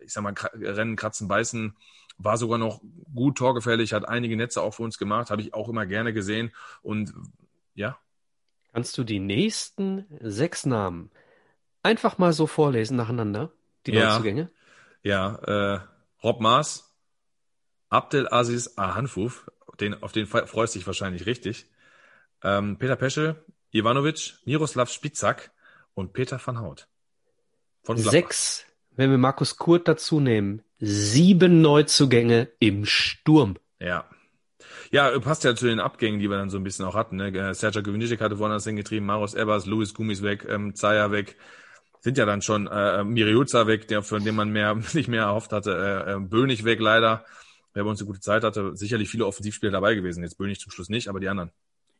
ich 0.03 0.13
sag 0.13 0.23
mal, 0.23 0.35
Rennen, 0.55 0.95
Kratzen, 0.95 1.27
Beißen 1.27 1.75
war 2.19 2.37
sogar 2.37 2.59
noch 2.59 2.81
gut 3.15 3.39
torgefährlich, 3.39 3.93
hat 3.93 4.09
einige 4.09 4.37
Netze 4.37 4.63
auch 4.63 4.75
für 4.75 4.83
uns 4.85 4.99
gemacht, 4.99 5.31
habe 5.31 5.43
ich 5.43 5.55
auch 5.55 5.69
immer 5.69 5.87
gerne 5.87 6.13
gesehen. 6.13 6.53
Und 6.83 7.15
ja, 7.75 7.99
Kannst 8.73 8.97
du 8.99 9.05
die 9.05 9.21
nächsten 9.21 10.07
sechs 10.21 10.67
Namen 10.67 11.11
einfach 11.83 12.19
mal 12.19 12.33
so 12.33 12.47
vorlesen 12.47 12.97
nacheinander? 12.97 13.51
Die 13.87 13.93
ja. 13.93 14.11
Neuzugänge? 14.11 14.51
Ja, 15.03 15.35
äh, 15.37 15.81
Rob 16.23 16.41
Maas, 16.41 16.95
Abdelaziz 17.89 18.75
Ahanfuf, 18.77 19.51
den, 19.81 20.03
auf 20.03 20.13
den 20.13 20.27
freust 20.27 20.75
du 20.75 20.79
dich 20.79 20.87
wahrscheinlich 20.87 21.27
richtig. 21.27 21.67
Ähm, 22.43 22.79
Peter 22.79 22.97
Peschel, 22.97 23.37
Ivanovic, 23.71 24.35
Miroslav 24.45 24.91
Spitzak 24.91 25.51
und 25.95 26.13
Peter 26.13 26.41
van 26.45 26.61
Hout. 26.61 26.87
Von 27.83 27.97
Sechs, 27.97 28.67
wenn 28.91 29.11
wir 29.11 29.19
Markus 29.19 29.57
Kurt 29.57 29.89
dazu 29.89 30.21
nehmen. 30.21 30.63
Sieben 30.79 31.61
Neuzugänge 31.61 32.49
im 32.59 32.85
Sturm. 32.85 33.57
Ja, 33.81 34.09
ja, 34.91 35.19
passt 35.19 35.45
ja 35.45 35.55
zu 35.55 35.67
den 35.67 35.81
Abgängen, 35.81 36.19
die 36.19 36.31
wir 36.31 36.37
dann 36.37 36.51
so 36.51 36.57
ein 36.57 36.65
bisschen 36.65 36.85
auch 36.85 36.95
hatten. 36.95 37.17
Ne? 37.17 37.29
Äh, 37.29 37.55
Sergio 37.55 37.83
Gewinjik 37.83 38.21
hatte 38.21 38.39
woanders 38.39 38.65
hingetrieben, 38.65 39.07
Maros 39.07 39.35
Ebers, 39.35 39.67
Louis 39.67 39.95
Gummis 39.95 40.23
weg, 40.23 40.47
ähm, 40.49 40.75
Zaya 40.75 41.11
weg. 41.11 41.37
Sind 42.01 42.17
ja 42.17 42.27
dann 42.27 42.43
schon 42.43 42.67
äh, 42.69 43.05
Miriuza 43.05 43.67
weg, 43.67 43.89
der, 43.89 44.03
von 44.03 44.25
dem 44.25 44.37
man 44.37 44.51
mehr, 44.51 44.75
nicht 44.93 45.09
mehr 45.09 45.25
erhofft 45.25 45.53
hatte. 45.53 46.05
Äh, 46.07 46.13
äh, 46.13 46.21
Bönig 46.21 46.65
weg 46.65 46.81
leider, 46.81 47.25
der 47.75 47.85
bei 47.85 47.91
uns 47.91 48.01
eine 48.01 48.07
gute 48.07 48.21
Zeit 48.21 48.45
hatte. 48.45 48.77
Sicherlich 48.77 49.09
viele 49.09 49.27
Offensivspieler 49.27 49.73
dabei 49.73 49.95
gewesen. 49.95 50.23
Jetzt 50.23 50.39
Bönig 50.39 50.61
zum 50.61 50.73
Schluss 50.73 50.89
nicht, 50.89 51.09
aber 51.09 51.21
die 51.21 51.29
anderen. 51.29 51.51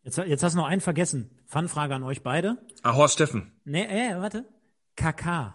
Jetzt, 0.05 0.19
jetzt 0.19 0.43
hast 0.43 0.55
du 0.55 0.59
noch 0.59 0.67
einen 0.67 0.81
vergessen. 0.81 1.31
Fanfrage 1.47 1.95
an 1.95 2.03
euch 2.03 2.23
beide. 2.23 2.57
Ah, 2.83 2.95
Horst 2.95 3.15
Steffen. 3.15 3.53
Nee, 3.65 3.85
äh, 3.85 4.17
warte. 4.19 4.45
KK. 4.97 5.55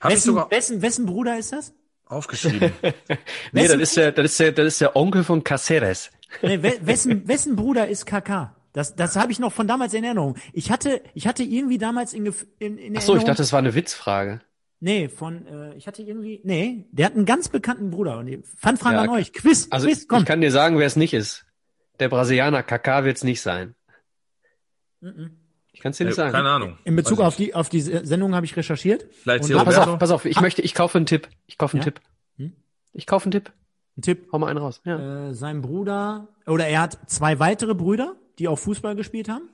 Wessen, 0.00 0.36
wessen, 0.36 0.82
wessen 0.82 1.06
Bruder 1.06 1.38
ist 1.38 1.52
das? 1.52 1.74
Aufgeschrieben. 2.06 2.72
nee, 3.52 3.66
das 3.66 3.76
ist, 3.76 3.96
der, 3.96 4.12
das, 4.12 4.24
ist 4.26 4.40
der, 4.40 4.52
das 4.52 4.66
ist 4.66 4.80
der 4.80 4.96
Onkel 4.96 5.24
von 5.24 5.42
Caceres. 5.42 6.10
Nee, 6.42 6.62
wessen, 6.62 7.26
wessen 7.28 7.56
Bruder 7.56 7.88
ist 7.88 8.06
KK? 8.06 8.54
Das, 8.72 8.96
das 8.96 9.16
habe 9.16 9.30
ich 9.30 9.38
noch 9.38 9.52
von 9.52 9.68
damals 9.68 9.94
in 9.94 10.02
Erinnerung. 10.02 10.36
Ich 10.52 10.70
hatte, 10.70 11.00
ich 11.14 11.26
hatte 11.26 11.44
irgendwie 11.44 11.78
damals 11.78 12.12
in, 12.12 12.34
in, 12.58 12.76
in 12.76 12.96
Ach 12.96 13.02
so, 13.02 13.16
ich 13.16 13.22
dachte, 13.22 13.42
das 13.42 13.52
war 13.52 13.60
eine 13.60 13.74
Witzfrage. 13.74 14.40
Nee, 14.80 15.08
von, 15.08 15.46
äh, 15.46 15.74
ich 15.76 15.86
hatte 15.86 16.02
irgendwie, 16.02 16.40
nee, 16.44 16.86
der 16.90 17.06
hat 17.06 17.14
einen 17.14 17.24
ganz 17.24 17.48
bekannten 17.48 17.90
Bruder. 17.90 18.18
Und 18.18 18.44
Fanfrage 18.58 18.96
ja, 18.96 19.02
an 19.02 19.08
euch. 19.10 19.32
Quiz, 19.32 19.68
also 19.70 19.86
Quiz, 19.86 20.08
komm. 20.08 20.20
Ich 20.20 20.24
kann 20.26 20.40
dir 20.40 20.50
sagen, 20.50 20.78
wer 20.78 20.86
es 20.86 20.96
nicht 20.96 21.14
ist. 21.14 21.46
Der 22.00 22.08
Brasilianer 22.08 22.62
KK 22.62 23.04
wird 23.04 23.16
es 23.16 23.24
nicht 23.24 23.40
sein. 23.40 23.76
Mm 25.00 25.08
-mm. 25.08 25.30
Ich 25.72 25.80
kann 25.80 25.90
es 25.90 25.98
dir 25.98 26.06
nicht 26.06 26.16
sagen. 26.16 26.32
Keine 26.32 26.48
Ahnung. 26.50 26.78
In 26.84 26.96
Bezug 26.96 27.20
auf 27.20 27.36
die, 27.36 27.54
auf 27.54 27.68
die 27.68 27.80
Sendung 27.80 28.34
habe 28.34 28.46
ich 28.46 28.56
recherchiert. 28.56 29.06
Vielleicht 29.22 29.44
und 29.44 29.64
pass 29.64 29.78
auf, 29.78 29.98
pass 29.98 30.10
auf, 30.10 30.24
ich 30.24 30.40
möchte, 30.40 30.62
ich 30.62 30.74
kaufe 30.74 30.98
einen 30.98 31.06
Tipp. 31.06 31.28
Ich 31.46 31.58
kaufe 31.58 31.76
einen 31.76 31.86
ja? 31.86 31.92
Tipp. 31.92 32.00
Hm? 32.38 32.52
Ich 32.92 33.06
kaufe 33.06 33.24
einen 33.24 33.32
Tipp. 33.32 33.52
Ein 33.96 34.02
Tipp. 34.02 34.28
Hau 34.32 34.38
mal 34.38 34.48
einen 34.48 34.58
raus. 34.58 34.80
Ja. 34.84 35.28
Äh, 35.28 35.34
sein 35.34 35.60
Bruder, 35.60 36.28
oder 36.46 36.66
er 36.66 36.80
hat 36.80 36.98
zwei 37.06 37.38
weitere 37.38 37.74
Brüder, 37.74 38.16
die 38.38 38.48
auch 38.48 38.58
Fußball 38.58 38.96
gespielt 38.96 39.28
haben. 39.28 39.48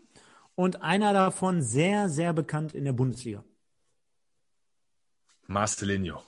Und 0.55 0.83
einer 0.83 1.13
davon 1.13 1.63
sehr, 1.63 2.09
sehr 2.09 2.33
bekannt 2.33 2.75
in 2.75 2.85
der 2.85 2.93
Bundesliga. 2.93 3.45
Marcelinho. 5.47 6.23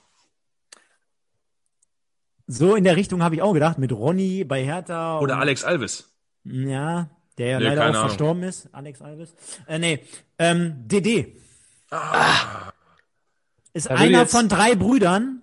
So 2.46 2.74
in 2.74 2.84
der 2.84 2.96
Richtung 2.96 3.22
habe 3.22 3.34
ich 3.34 3.42
auch 3.42 3.52
gedacht, 3.52 3.78
mit 3.78 3.92
Ronny 3.92 4.44
bei 4.44 4.64
Hertha. 4.64 5.20
Oder 5.20 5.38
Alex 5.38 5.64
Alves. 5.64 6.10
Ja, 6.44 7.08
der 7.38 7.46
ja 7.46 7.58
nee, 7.58 7.64
leider 7.66 7.82
auch 7.82 7.86
Ahnung. 7.88 8.00
verstorben 8.00 8.42
ist. 8.42 8.68
Alex 8.72 9.00
Alves. 9.00 9.34
Äh, 9.66 9.78
nee, 9.78 10.04
ähm, 10.38 10.86
DD. 10.86 11.36
Ah. 11.90 12.72
Ist 13.72 13.88
da 13.88 13.94
einer 13.94 14.26
von 14.26 14.48
drei 14.48 14.74
Brüdern 14.74 15.42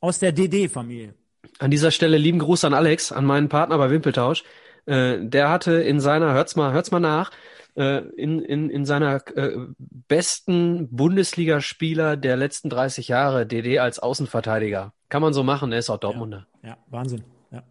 aus 0.00 0.18
der 0.18 0.32
DD-Familie. 0.32 1.14
An 1.60 1.70
dieser 1.70 1.90
Stelle 1.90 2.16
lieben 2.16 2.38
Gruß 2.38 2.64
an 2.64 2.72
Alex, 2.72 3.12
an 3.12 3.26
meinen 3.26 3.50
Partner 3.50 3.76
bei 3.76 3.90
Wimpeltausch. 3.90 4.44
Äh, 4.86 5.18
der 5.20 5.50
hatte 5.50 5.74
in 5.74 6.00
seiner, 6.00 6.32
hört's 6.32 6.56
mal, 6.56 6.72
hört's 6.72 6.90
mal 6.90 7.00
nach, 7.00 7.30
äh, 7.76 7.98
in, 8.16 8.40
in, 8.40 8.70
in 8.70 8.86
seiner 8.86 9.20
äh, 9.36 9.58
besten 9.78 10.88
Bundesligaspieler 10.90 12.16
der 12.16 12.38
letzten 12.38 12.70
30 12.70 13.08
Jahre 13.08 13.46
DD 13.46 13.78
als 13.78 13.98
Außenverteidiger. 13.98 14.94
Kann 15.10 15.20
man 15.20 15.34
so 15.34 15.42
machen, 15.42 15.70
er 15.70 15.80
ist 15.80 15.90
auch 15.90 15.98
Dortmunder. 15.98 16.46
Ja, 16.62 16.70
ja 16.70 16.76
Wahnsinn. 16.88 17.24
Ja. 17.50 17.62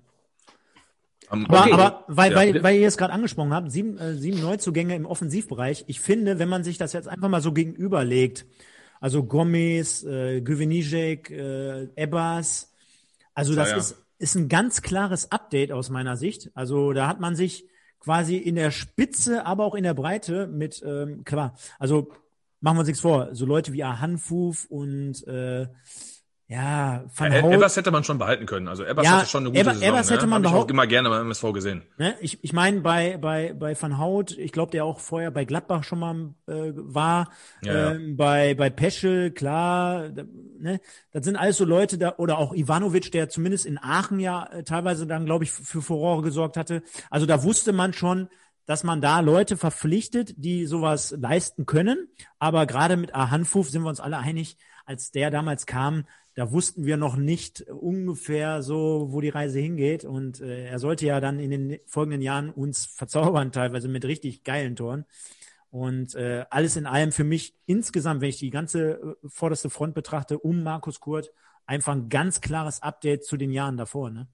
Um, 1.31 1.47
aber, 1.47 1.61
okay. 1.61 1.73
aber 1.73 2.03
weil, 2.07 2.31
ja, 2.31 2.37
weil, 2.37 2.63
weil 2.63 2.75
ihr 2.75 2.87
es 2.87 2.97
gerade 2.97 3.11
angesprochen 3.11 3.55
habt, 3.55 3.71
sieben, 3.71 3.97
äh, 3.97 4.13
sieben 4.13 4.39
Neuzugänge 4.39 4.95
im 4.95 5.07
Offensivbereich. 5.07 5.85
Ich 5.87 5.99
finde, 5.99 6.37
wenn 6.37 6.47
man 6.49 6.63
sich 6.63 6.77
das 6.77 6.93
jetzt 6.93 7.07
einfach 7.07 7.27
mal 7.27 7.41
so 7.41 7.53
gegenüberlegt, 7.53 8.45
also 8.99 9.23
Gomez, 9.23 10.03
äh, 10.03 10.41
Güvenijek, 10.41 11.31
äh, 11.31 11.87
Ebbas, 11.95 12.69
also 13.39 13.55
das 13.55 13.69
ja, 13.71 13.77
ist, 13.77 13.95
ist 14.17 14.35
ein 14.35 14.49
ganz 14.49 14.81
klares 14.81 15.31
Update 15.31 15.71
aus 15.71 15.89
meiner 15.89 16.17
Sicht. 16.17 16.51
Also 16.53 16.93
da 16.93 17.07
hat 17.07 17.19
man 17.19 17.35
sich 17.35 17.65
quasi 17.99 18.37
in 18.37 18.55
der 18.55 18.71
Spitze, 18.71 19.45
aber 19.45 19.65
auch 19.65 19.75
in 19.75 19.83
der 19.83 19.93
Breite 19.93 20.47
mit, 20.47 20.81
ähm, 20.85 21.23
klar, 21.25 21.55
also 21.77 22.09
machen 22.61 22.77
wir 22.77 22.79
uns 22.79 22.87
nichts 22.87 23.01
vor, 23.01 23.29
so 23.33 23.45
Leute 23.45 23.73
wie 23.73 23.83
Ahanfuf 23.83 24.65
und 24.65 25.25
äh, 25.27 25.67
ja, 26.51 27.03
Van 27.15 27.31
ja, 27.31 27.47
Ebers 27.47 27.77
hätte 27.77 27.91
man 27.91 28.03
schon 28.03 28.17
behalten 28.17 28.47
können. 28.47 28.67
Also 28.67 28.83
Ebers 28.83 29.05
ja, 29.05 29.11
hatte 29.19 29.29
schon 29.29 29.43
eine 29.43 29.49
gute 29.51 29.61
Eber, 29.61 29.73
Saison. 29.75 29.87
Ebers 29.87 30.09
hätte 30.09 30.25
ne? 30.25 30.31
man 30.31 30.43
Hab 30.43 30.51
ich 30.51 30.57
auch 30.57 30.67
immer 30.67 30.87
gerne 30.87 31.07
beim 31.07 31.21
MSV 31.27 31.53
gesehen. 31.53 31.83
Ne? 31.99 32.15
Ich, 32.21 32.43
ich 32.43 32.53
meine, 32.53 32.81
bei, 32.81 33.17
bei, 33.17 33.53
bei 33.53 33.79
Van 33.79 33.99
Hout, 33.99 34.31
ich 34.35 34.51
glaube, 34.51 34.71
der 34.71 34.83
auch 34.83 34.99
vorher 34.99 35.29
bei 35.29 35.45
Gladbach 35.45 35.83
schon 35.83 35.99
mal 35.99 36.33
äh, 36.47 36.71
war, 36.73 37.29
ja, 37.61 37.91
ähm, 37.91 38.17
bei, 38.17 38.55
bei 38.55 38.71
Peschel, 38.71 39.29
klar, 39.29 40.09
da, 40.09 40.23
ne? 40.57 40.81
das 41.11 41.23
sind 41.23 41.35
alles 41.35 41.57
so 41.57 41.65
Leute, 41.65 41.99
da, 41.99 42.15
oder 42.17 42.39
auch 42.39 42.55
Ivanovic, 42.55 43.11
der 43.11 43.29
zumindest 43.29 43.67
in 43.67 43.77
Aachen 43.77 44.19
ja 44.19 44.47
äh, 44.47 44.63
teilweise 44.63 45.05
dann, 45.05 45.25
glaube 45.25 45.43
ich, 45.43 45.51
für 45.51 45.83
Furore 45.83 46.23
gesorgt 46.23 46.57
hatte. 46.57 46.81
Also 47.11 47.27
da 47.27 47.43
wusste 47.43 47.73
man 47.73 47.93
schon, 47.93 48.27
dass 48.65 48.83
man 48.83 49.01
da 49.01 49.19
Leute 49.19 49.55
verpflichtet, 49.55 50.33
die 50.37 50.65
sowas 50.65 51.13
leisten 51.15 51.67
können. 51.67 52.07
Aber 52.39 52.65
gerade 52.65 52.97
mit 52.97 53.13
Ahanfuf 53.13 53.69
sind 53.69 53.83
wir 53.83 53.89
uns 53.89 53.99
alle 53.99 54.17
einig, 54.17 54.57
als 54.89 55.11
der 55.11 55.29
damals 55.29 55.67
kam, 55.67 56.05
da 56.35 56.51
wussten 56.51 56.85
wir 56.85 56.97
noch 56.97 57.15
nicht 57.15 57.61
ungefähr 57.69 58.61
so, 58.61 59.07
wo 59.09 59.21
die 59.21 59.29
Reise 59.29 59.59
hingeht. 59.59 60.05
Und 60.05 60.41
äh, 60.41 60.67
er 60.67 60.79
sollte 60.79 61.05
ja 61.05 61.19
dann 61.19 61.39
in 61.39 61.51
den 61.51 61.79
folgenden 61.85 62.21
Jahren 62.21 62.49
uns 62.49 62.85
verzaubern, 62.85 63.51
teilweise 63.51 63.87
mit 63.87 64.05
richtig 64.05 64.43
geilen 64.43 64.75
Toren. 64.75 65.05
Und 65.71 66.15
äh, 66.15 66.45
alles 66.49 66.75
in 66.75 66.85
allem 66.85 67.11
für 67.11 67.23
mich 67.23 67.55
insgesamt, 67.65 68.21
wenn 68.21 68.29
ich 68.29 68.39
die 68.39 68.49
ganze 68.49 68.91
äh, 68.91 69.15
vorderste 69.27 69.69
Front 69.69 69.93
betrachte, 69.93 70.39
um 70.39 70.63
Markus 70.63 70.99
Kurt, 70.99 71.31
einfach 71.65 71.93
ein 71.93 72.09
ganz 72.09 72.41
klares 72.41 72.81
Update 72.81 73.25
zu 73.25 73.37
den 73.37 73.51
Jahren 73.51 73.77
davor. 73.77 74.09
Ne? 74.09 74.27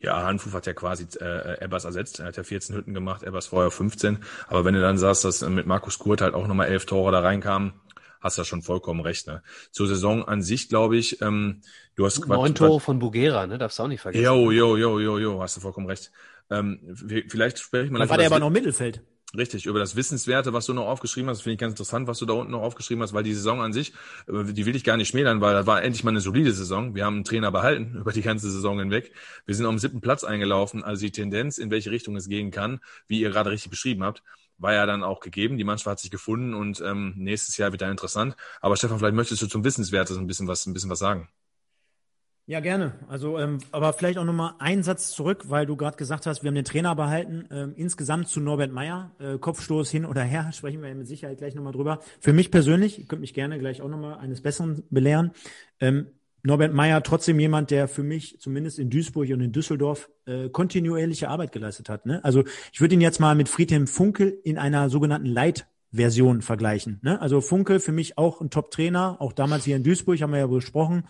Ja, 0.00 0.24
Hanfuf 0.24 0.52
hat 0.52 0.66
ja 0.66 0.72
quasi 0.72 1.06
äh, 1.20 1.62
Ebbers 1.62 1.84
ersetzt. 1.84 2.20
Er 2.20 2.26
hat 2.26 2.36
ja 2.36 2.42
14 2.42 2.74
Hütten 2.74 2.94
gemacht, 2.94 3.22
Ebbers 3.22 3.46
vorher 3.46 3.70
15. 3.70 4.18
Aber 4.48 4.64
wenn 4.64 4.74
du 4.74 4.80
dann 4.80 4.98
sagst, 4.98 5.24
dass 5.24 5.42
mit 5.42 5.66
Markus 5.66 5.98
Kurt 5.98 6.20
halt 6.20 6.34
auch 6.34 6.46
nochmal 6.46 6.68
elf 6.68 6.86
Tore 6.86 7.12
da 7.12 7.20
reinkamen, 7.20 7.72
hast 8.24 8.38
du 8.38 8.44
schon 8.44 8.62
vollkommen 8.62 9.00
recht. 9.00 9.26
Ne? 9.28 9.42
Zur 9.70 9.86
Saison 9.86 10.24
an 10.24 10.42
sich, 10.42 10.68
glaube 10.68 10.96
ich, 10.96 11.20
ähm, 11.20 11.60
du 11.94 12.06
hast 12.06 12.26
Neun 12.26 12.54
Tore 12.54 12.80
von 12.80 12.98
Bugera, 12.98 13.46
ne? 13.46 13.58
Darfst 13.58 13.78
du 13.78 13.84
auch 13.84 13.88
nicht 13.88 14.00
vergessen. 14.00 14.24
Jo, 14.24 14.50
jo, 14.50 14.76
jo, 14.76 14.98
jo, 14.98 15.18
jo, 15.18 15.42
hast 15.42 15.56
du 15.56 15.60
vollkommen 15.60 15.86
recht. 15.86 16.10
Ähm, 16.50 16.80
vielleicht 17.28 17.58
spreche 17.58 17.84
ich 17.84 17.90
mal. 17.90 17.98
Dann 18.00 18.08
war 18.08 18.18
der 18.18 18.26
aber 18.26 18.40
noch 18.40 18.50
Mittelfeld. 18.50 19.02
Richtig, 19.36 19.66
über 19.66 19.80
das 19.80 19.96
Wissenswerte, 19.96 20.52
was 20.52 20.66
du 20.66 20.74
noch 20.74 20.86
aufgeschrieben 20.86 21.28
hast, 21.28 21.42
finde 21.42 21.54
ich 21.54 21.58
ganz 21.58 21.72
interessant, 21.72 22.06
was 22.06 22.18
du 22.18 22.26
da 22.26 22.34
unten 22.34 22.52
noch 22.52 22.62
aufgeschrieben 22.62 23.02
hast, 23.02 23.14
weil 23.14 23.24
die 23.24 23.34
Saison 23.34 23.60
an 23.60 23.72
sich, 23.72 23.92
äh, 24.28 24.44
die 24.52 24.64
will 24.64 24.76
ich 24.76 24.84
gar 24.84 24.96
nicht 24.96 25.08
schmälern, 25.08 25.40
weil 25.40 25.54
das 25.54 25.66
war 25.66 25.82
endlich 25.82 26.04
mal 26.04 26.10
eine 26.10 26.20
solide 26.20 26.52
Saison. 26.52 26.94
Wir 26.94 27.04
haben 27.04 27.16
einen 27.16 27.24
Trainer 27.24 27.50
behalten 27.50 27.96
über 28.00 28.12
die 28.12 28.22
ganze 28.22 28.50
Saison 28.50 28.78
hinweg. 28.78 29.12
Wir 29.44 29.54
sind 29.54 29.66
auf 29.66 29.72
dem 29.72 29.78
siebten 29.80 30.00
Platz 30.00 30.24
eingelaufen, 30.24 30.82
also 30.84 31.02
die 31.02 31.12
Tendenz, 31.12 31.58
in 31.58 31.70
welche 31.70 31.90
Richtung 31.90 32.16
es 32.16 32.28
gehen 32.28 32.52
kann, 32.52 32.80
wie 33.08 33.20
ihr 33.20 33.30
gerade 33.30 33.50
richtig 33.50 33.70
beschrieben 33.70 34.04
habt, 34.04 34.22
war 34.58 34.74
ja 34.74 34.86
dann 34.86 35.02
auch 35.02 35.20
gegeben. 35.20 35.58
Die 35.58 35.64
Mannschaft 35.64 35.86
hat 35.86 36.00
sich 36.00 36.10
gefunden 36.10 36.54
und 36.54 36.80
ähm, 36.80 37.14
nächstes 37.16 37.56
Jahr 37.56 37.72
wird 37.72 37.82
dann 37.82 37.90
interessant. 37.90 38.36
Aber 38.60 38.76
Stefan, 38.76 38.98
vielleicht 38.98 39.14
möchtest 39.14 39.42
du 39.42 39.46
zum 39.46 39.64
Wissenswerte 39.64 40.14
ein 40.14 40.26
bisschen 40.26 40.48
was, 40.48 40.66
ein 40.66 40.72
bisschen 40.72 40.90
was 40.90 40.98
sagen. 40.98 41.28
Ja, 42.46 42.60
gerne. 42.60 42.92
Also, 43.08 43.38
ähm, 43.38 43.58
aber 43.72 43.94
vielleicht 43.94 44.18
auch 44.18 44.24
nochmal 44.24 44.52
einen 44.58 44.82
Satz 44.82 45.12
zurück, 45.12 45.44
weil 45.48 45.64
du 45.64 45.76
gerade 45.76 45.96
gesagt 45.96 46.26
hast, 46.26 46.42
wir 46.42 46.48
haben 46.48 46.54
den 46.54 46.66
Trainer 46.66 46.94
behalten. 46.94 47.48
Ähm, 47.50 47.72
insgesamt 47.74 48.28
zu 48.28 48.38
Norbert 48.38 48.70
Meyer, 48.70 49.12
äh, 49.18 49.38
Kopfstoß 49.38 49.90
hin 49.90 50.04
oder 50.04 50.22
her, 50.22 50.52
sprechen 50.52 50.82
wir 50.82 50.94
mit 50.94 51.06
Sicherheit 51.06 51.38
gleich 51.38 51.54
nochmal 51.54 51.72
drüber. 51.72 52.00
Für 52.20 52.34
mich 52.34 52.50
persönlich, 52.50 52.98
ihr 52.98 53.06
könnt 53.06 53.22
mich 53.22 53.32
gerne 53.32 53.58
gleich 53.58 53.80
auch 53.80 53.88
nochmal 53.88 54.18
eines 54.18 54.42
Besseren 54.42 54.84
belehren. 54.90 55.32
Ähm, 55.80 56.08
Norbert 56.46 56.74
Meyer 56.74 57.02
trotzdem 57.02 57.40
jemand, 57.40 57.70
der 57.70 57.88
für 57.88 58.02
mich 58.02 58.38
zumindest 58.38 58.78
in 58.78 58.90
Duisburg 58.90 59.30
und 59.30 59.40
in 59.40 59.50
Düsseldorf 59.50 60.10
äh, 60.26 60.50
kontinuierliche 60.50 61.30
Arbeit 61.30 61.52
geleistet 61.52 61.88
hat. 61.88 62.04
Ne? 62.04 62.22
Also 62.22 62.44
ich 62.70 62.82
würde 62.82 62.94
ihn 62.94 63.00
jetzt 63.00 63.18
mal 63.18 63.34
mit 63.34 63.48
Friedhelm 63.48 63.86
Funkel 63.86 64.38
in 64.44 64.58
einer 64.58 64.90
sogenannten 64.90 65.26
Light-Version 65.26 66.42
vergleichen. 66.42 67.00
Ne? 67.02 67.18
Also 67.20 67.40
Funkel 67.40 67.80
für 67.80 67.92
mich 67.92 68.18
auch 68.18 68.42
ein 68.42 68.50
Top-Trainer, 68.50 69.16
auch 69.20 69.32
damals 69.32 69.64
hier 69.64 69.76
in 69.76 69.84
Duisburg 69.84 70.20
haben 70.20 70.32
wir 70.32 70.40
ja 70.40 70.46
besprochen. 70.46 71.04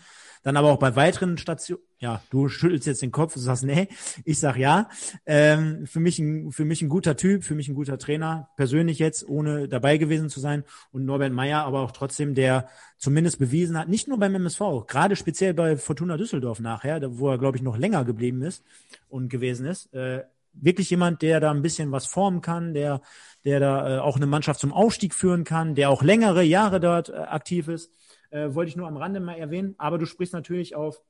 Dann 0.45 0.57
aber 0.57 0.71
auch 0.71 0.77
bei 0.77 0.95
weiteren 0.95 1.39
Stationen, 1.39 1.81
ja, 1.97 2.21
du 2.29 2.49
schüttelst 2.49 2.85
jetzt 2.85 3.01
den 3.01 3.11
Kopf 3.11 3.35
und 3.35 3.41
sagst, 3.41 3.63
nee, 3.63 3.87
ich 4.25 4.39
sag 4.39 4.57
ja. 4.57 4.89
Ähm, 5.25 5.87
für 5.87 5.99
mich 5.99 6.19
ein, 6.19 6.51
für 6.51 6.65
mich 6.65 6.83
ein 6.83 6.89
guter 6.89 7.17
Typ, 7.17 7.43
für 7.43 7.55
mich 7.55 7.67
ein 7.67 7.73
guter 7.73 7.97
Trainer, 7.97 8.49
persönlich 8.55 8.99
jetzt, 8.99 9.27
ohne 9.27 9.67
dabei 9.67 9.97
gewesen 9.97 10.29
zu 10.29 10.39
sein. 10.39 10.63
Und 10.91 11.03
Norbert 11.03 11.33
Meyer 11.33 11.63
aber 11.63 11.79
auch 11.81 11.91
trotzdem, 11.91 12.35
der 12.35 12.69
zumindest 12.99 13.39
bewiesen 13.39 13.75
hat, 13.75 13.89
nicht 13.89 14.07
nur 14.07 14.19
beim 14.19 14.35
MSV, 14.35 14.85
gerade 14.85 15.15
speziell 15.15 15.55
bei 15.55 15.77
Fortuna 15.77 16.15
Düsseldorf 16.15 16.59
nachher, 16.59 17.01
wo 17.17 17.31
er, 17.31 17.39
glaube 17.39 17.57
ich, 17.57 17.63
noch 17.63 17.75
länger 17.75 18.05
geblieben 18.05 18.43
ist 18.43 18.63
und 19.09 19.29
gewesen 19.29 19.65
ist, 19.65 19.91
äh, 19.95 20.25
wirklich 20.53 20.91
jemand, 20.91 21.23
der 21.23 21.39
da 21.39 21.49
ein 21.49 21.63
bisschen 21.63 21.91
was 21.91 22.05
formen 22.05 22.41
kann, 22.41 22.75
der, 22.75 23.01
der 23.45 23.59
da 23.59 23.97
äh, 23.97 23.99
auch 23.99 24.15
eine 24.15 24.27
Mannschaft 24.27 24.59
zum 24.59 24.73
Aufstieg 24.73 25.15
führen 25.15 25.43
kann, 25.43 25.73
der 25.73 25.89
auch 25.89 26.03
längere 26.03 26.43
Jahre 26.43 26.79
dort 26.79 27.09
äh, 27.09 27.13
aktiv 27.13 27.67
ist. 27.67 27.89
Äh, 28.35 28.53
wollte 28.53 28.69
ich 28.69 28.75
nur 28.75 28.87
am 28.87 28.97
Rande 28.97 29.21
mal 29.21 29.37
erwähnen. 29.37 29.75
Aber 29.77 29.97
du 29.97 30.05
sprichst 30.05 30.33
natürlich 30.33 30.75
auf, 30.75 31.01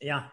ja, 0.00 0.30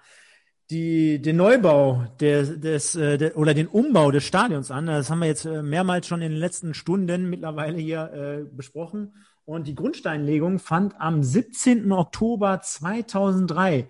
die, 0.69 1.21
den 1.21 1.38
Neubau 1.38 2.05
des, 2.19 2.59
des, 2.59 2.95
äh, 2.95 3.17
de, 3.17 3.34
oder 3.34 3.53
den 3.53 3.67
Umbau 3.67 4.11
des 4.11 4.25
Stadions 4.25 4.69
an. 4.69 4.88
Das 4.88 5.09
haben 5.09 5.19
wir 5.19 5.27
jetzt 5.27 5.45
äh, 5.45 5.63
mehrmals 5.63 6.07
schon 6.07 6.21
in 6.21 6.31
den 6.31 6.39
letzten 6.39 6.73
Stunden 6.73 7.30
mittlerweile 7.30 7.77
hier 7.77 8.11
äh, 8.11 8.43
besprochen. 8.43 9.15
Und 9.45 9.67
die 9.67 9.75
Grundsteinlegung 9.75 10.59
fand 10.59 10.99
am 10.99 11.23
17. 11.23 11.91
Oktober 11.91 12.61
2003 12.61 13.88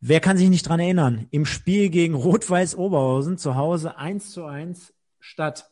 Wer 0.00 0.20
kann 0.20 0.36
sich 0.36 0.50
nicht 0.50 0.68
dran 0.68 0.78
erinnern? 0.78 1.26
Im 1.30 1.46
Spiel 1.46 1.88
gegen 1.88 2.14
Rot-Weiß 2.14 2.76
Oberhausen 2.76 3.38
zu 3.38 3.56
Hause 3.56 3.96
1 3.96 4.30
zu 4.30 4.44
1 4.44 4.92
statt. 5.18 5.70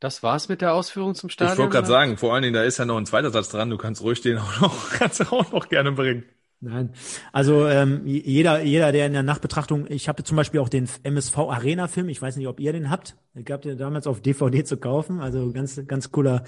Das 0.00 0.22
war's 0.22 0.48
mit 0.48 0.60
der 0.60 0.74
Ausführung 0.74 1.14
zum 1.14 1.28
Stadion? 1.28 1.54
Ich 1.54 1.58
wollte 1.58 1.72
gerade 1.72 1.88
sagen, 1.88 2.16
vor 2.16 2.32
allen 2.32 2.42
Dingen, 2.42 2.54
da 2.54 2.62
ist 2.62 2.78
ja 2.78 2.84
noch 2.84 2.96
ein 2.96 3.06
zweiter 3.06 3.30
Satz 3.30 3.48
dran. 3.48 3.70
Du 3.70 3.76
kannst 3.76 4.00
ruhig 4.02 4.20
den 4.20 4.38
auch 4.38 4.60
noch, 4.60 4.90
kannst 4.98 5.32
auch 5.32 5.50
noch 5.52 5.68
gerne 5.68 5.92
bringen. 5.92 6.24
Nein, 6.60 6.90
also 7.32 7.68
ähm, 7.68 8.02
jeder, 8.04 8.62
jeder, 8.62 8.90
der 8.90 9.06
in 9.06 9.12
der 9.12 9.22
Nachbetrachtung, 9.22 9.86
ich 9.88 10.08
habe 10.08 10.24
zum 10.24 10.36
Beispiel 10.36 10.58
auch 10.58 10.68
den 10.68 10.88
MSV 11.04 11.38
Arena 11.38 11.86
Film, 11.86 12.08
ich 12.08 12.20
weiß 12.20 12.36
nicht, 12.36 12.48
ob 12.48 12.58
ihr 12.58 12.72
den 12.72 12.90
habt, 12.90 13.16
ich 13.36 13.44
gab 13.44 13.62
den 13.62 13.78
damals 13.78 14.08
auf 14.08 14.20
DVD 14.20 14.64
zu 14.64 14.76
kaufen, 14.76 15.20
also 15.20 15.52
ganz, 15.52 15.80
ganz 15.86 16.10
cooler, 16.10 16.42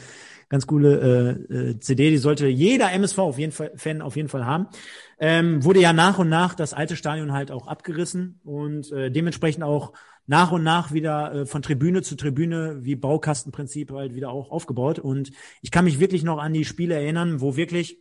ganz 0.48 0.66
coole 0.66 1.46
äh, 1.48 1.54
äh 1.54 1.78
CD, 1.78 2.10
die 2.10 2.18
sollte 2.18 2.48
jeder 2.48 2.90
MSV 2.90 3.18
auf 3.20 3.38
jeden 3.38 3.52
Fall 3.52 3.70
Fan 3.76 4.02
auf 4.02 4.16
jeden 4.16 4.28
Fall 4.28 4.46
haben. 4.46 4.66
Ähm, 5.20 5.62
wurde 5.62 5.80
ja 5.80 5.92
nach 5.92 6.18
und 6.18 6.28
nach 6.28 6.54
das 6.54 6.74
alte 6.74 6.96
Stadion 6.96 7.32
halt 7.32 7.52
auch 7.52 7.68
abgerissen 7.68 8.40
und 8.42 8.90
äh, 8.90 9.12
dementsprechend 9.12 9.62
auch 9.62 9.92
nach 10.30 10.52
und 10.52 10.62
nach 10.62 10.92
wieder 10.92 11.34
äh, 11.34 11.44
von 11.44 11.60
Tribüne 11.60 12.02
zu 12.02 12.14
Tribüne 12.14 12.84
wie 12.84 12.94
Baukastenprinzip 12.94 13.90
halt 13.90 14.14
wieder 14.14 14.30
auch 14.30 14.52
aufgebaut. 14.52 15.00
Und 15.00 15.32
ich 15.60 15.72
kann 15.72 15.84
mich 15.84 15.98
wirklich 15.98 16.22
noch 16.22 16.38
an 16.38 16.52
die 16.52 16.64
Spiele 16.64 16.94
erinnern, 16.94 17.40
wo 17.40 17.56
wirklich 17.56 17.98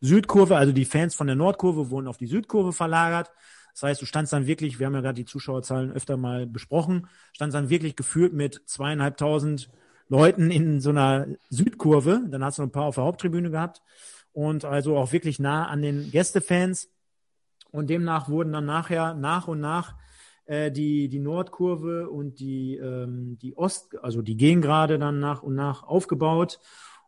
Südkurve, 0.00 0.56
also 0.56 0.72
die 0.72 0.84
Fans 0.84 1.16
von 1.16 1.26
der 1.26 1.34
Nordkurve 1.34 1.90
wurden 1.90 2.06
auf 2.06 2.16
die 2.16 2.28
Südkurve 2.28 2.72
verlagert. 2.72 3.32
Das 3.72 3.82
heißt, 3.82 4.00
du 4.00 4.06
standst 4.06 4.32
dann 4.32 4.46
wirklich, 4.46 4.78
wir 4.78 4.86
haben 4.86 4.94
ja 4.94 5.00
gerade 5.00 5.16
die 5.16 5.24
Zuschauerzahlen 5.24 5.90
öfter 5.90 6.16
mal 6.16 6.46
besprochen, 6.46 7.08
standst 7.32 7.56
dann 7.56 7.70
wirklich 7.70 7.96
gefühlt 7.96 8.32
mit 8.32 8.62
zweieinhalbtausend 8.66 9.68
Leuten 10.08 10.52
in 10.52 10.80
so 10.80 10.90
einer 10.90 11.26
Südkurve. 11.50 12.22
Dann 12.28 12.44
hast 12.44 12.58
du 12.58 12.62
ein 12.62 12.70
paar 12.70 12.84
auf 12.84 12.94
der 12.94 13.04
Haupttribüne 13.04 13.50
gehabt 13.50 13.82
und 14.32 14.64
also 14.64 14.96
auch 14.96 15.10
wirklich 15.10 15.40
nah 15.40 15.66
an 15.66 15.82
den 15.82 16.12
Gästefans. 16.12 16.88
Und 17.72 17.90
demnach 17.90 18.28
wurden 18.28 18.52
dann 18.52 18.64
nachher 18.64 19.14
nach 19.14 19.48
und 19.48 19.58
nach 19.58 19.96
äh, 20.48 20.72
die, 20.72 21.08
die 21.08 21.18
Nordkurve 21.18 22.08
und 22.08 22.40
die, 22.40 22.76
ähm, 22.76 23.38
die 23.40 23.56
Ost, 23.56 23.98
also 24.02 24.22
die 24.22 24.36
gehen 24.36 24.62
gerade 24.62 24.98
dann 24.98 25.20
nach 25.20 25.42
und 25.42 25.54
nach 25.54 25.82
aufgebaut. 25.82 26.58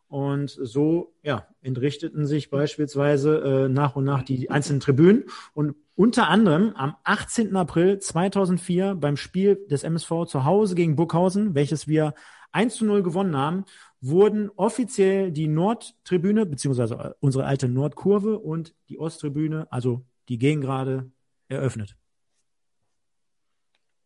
Und 0.08 0.50
so 0.50 1.14
ja, 1.22 1.46
entrichteten 1.62 2.26
sich 2.26 2.50
beispielsweise 2.50 3.38
äh, 3.38 3.68
nach 3.68 3.96
und 3.96 4.04
nach 4.04 4.24
die 4.24 4.50
einzelnen 4.50 4.80
Tribünen. 4.80 5.24
Und 5.54 5.74
unter 5.94 6.28
anderem 6.28 6.74
am 6.74 6.96
18. 7.04 7.56
April 7.56 7.98
2004 7.98 8.96
beim 8.96 9.16
Spiel 9.16 9.66
des 9.70 9.84
MSV 9.84 10.26
zu 10.26 10.44
Hause 10.44 10.74
gegen 10.74 10.96
Burghausen, 10.96 11.54
welches 11.54 11.88
wir 11.88 12.14
1 12.52 12.74
zu 12.74 12.84
0 12.84 13.02
gewonnen 13.02 13.36
haben, 13.36 13.64
wurden 14.02 14.50
offiziell 14.56 15.30
die 15.30 15.46
Nordtribüne, 15.48 16.44
beziehungsweise 16.44 17.16
unsere 17.20 17.46
alte 17.46 17.68
Nordkurve 17.68 18.38
und 18.38 18.74
die 18.88 18.98
Osttribüne, 18.98 19.66
also 19.70 20.04
die 20.28 20.38
Gegengrade, 20.38 21.10
eröffnet. 21.48 21.96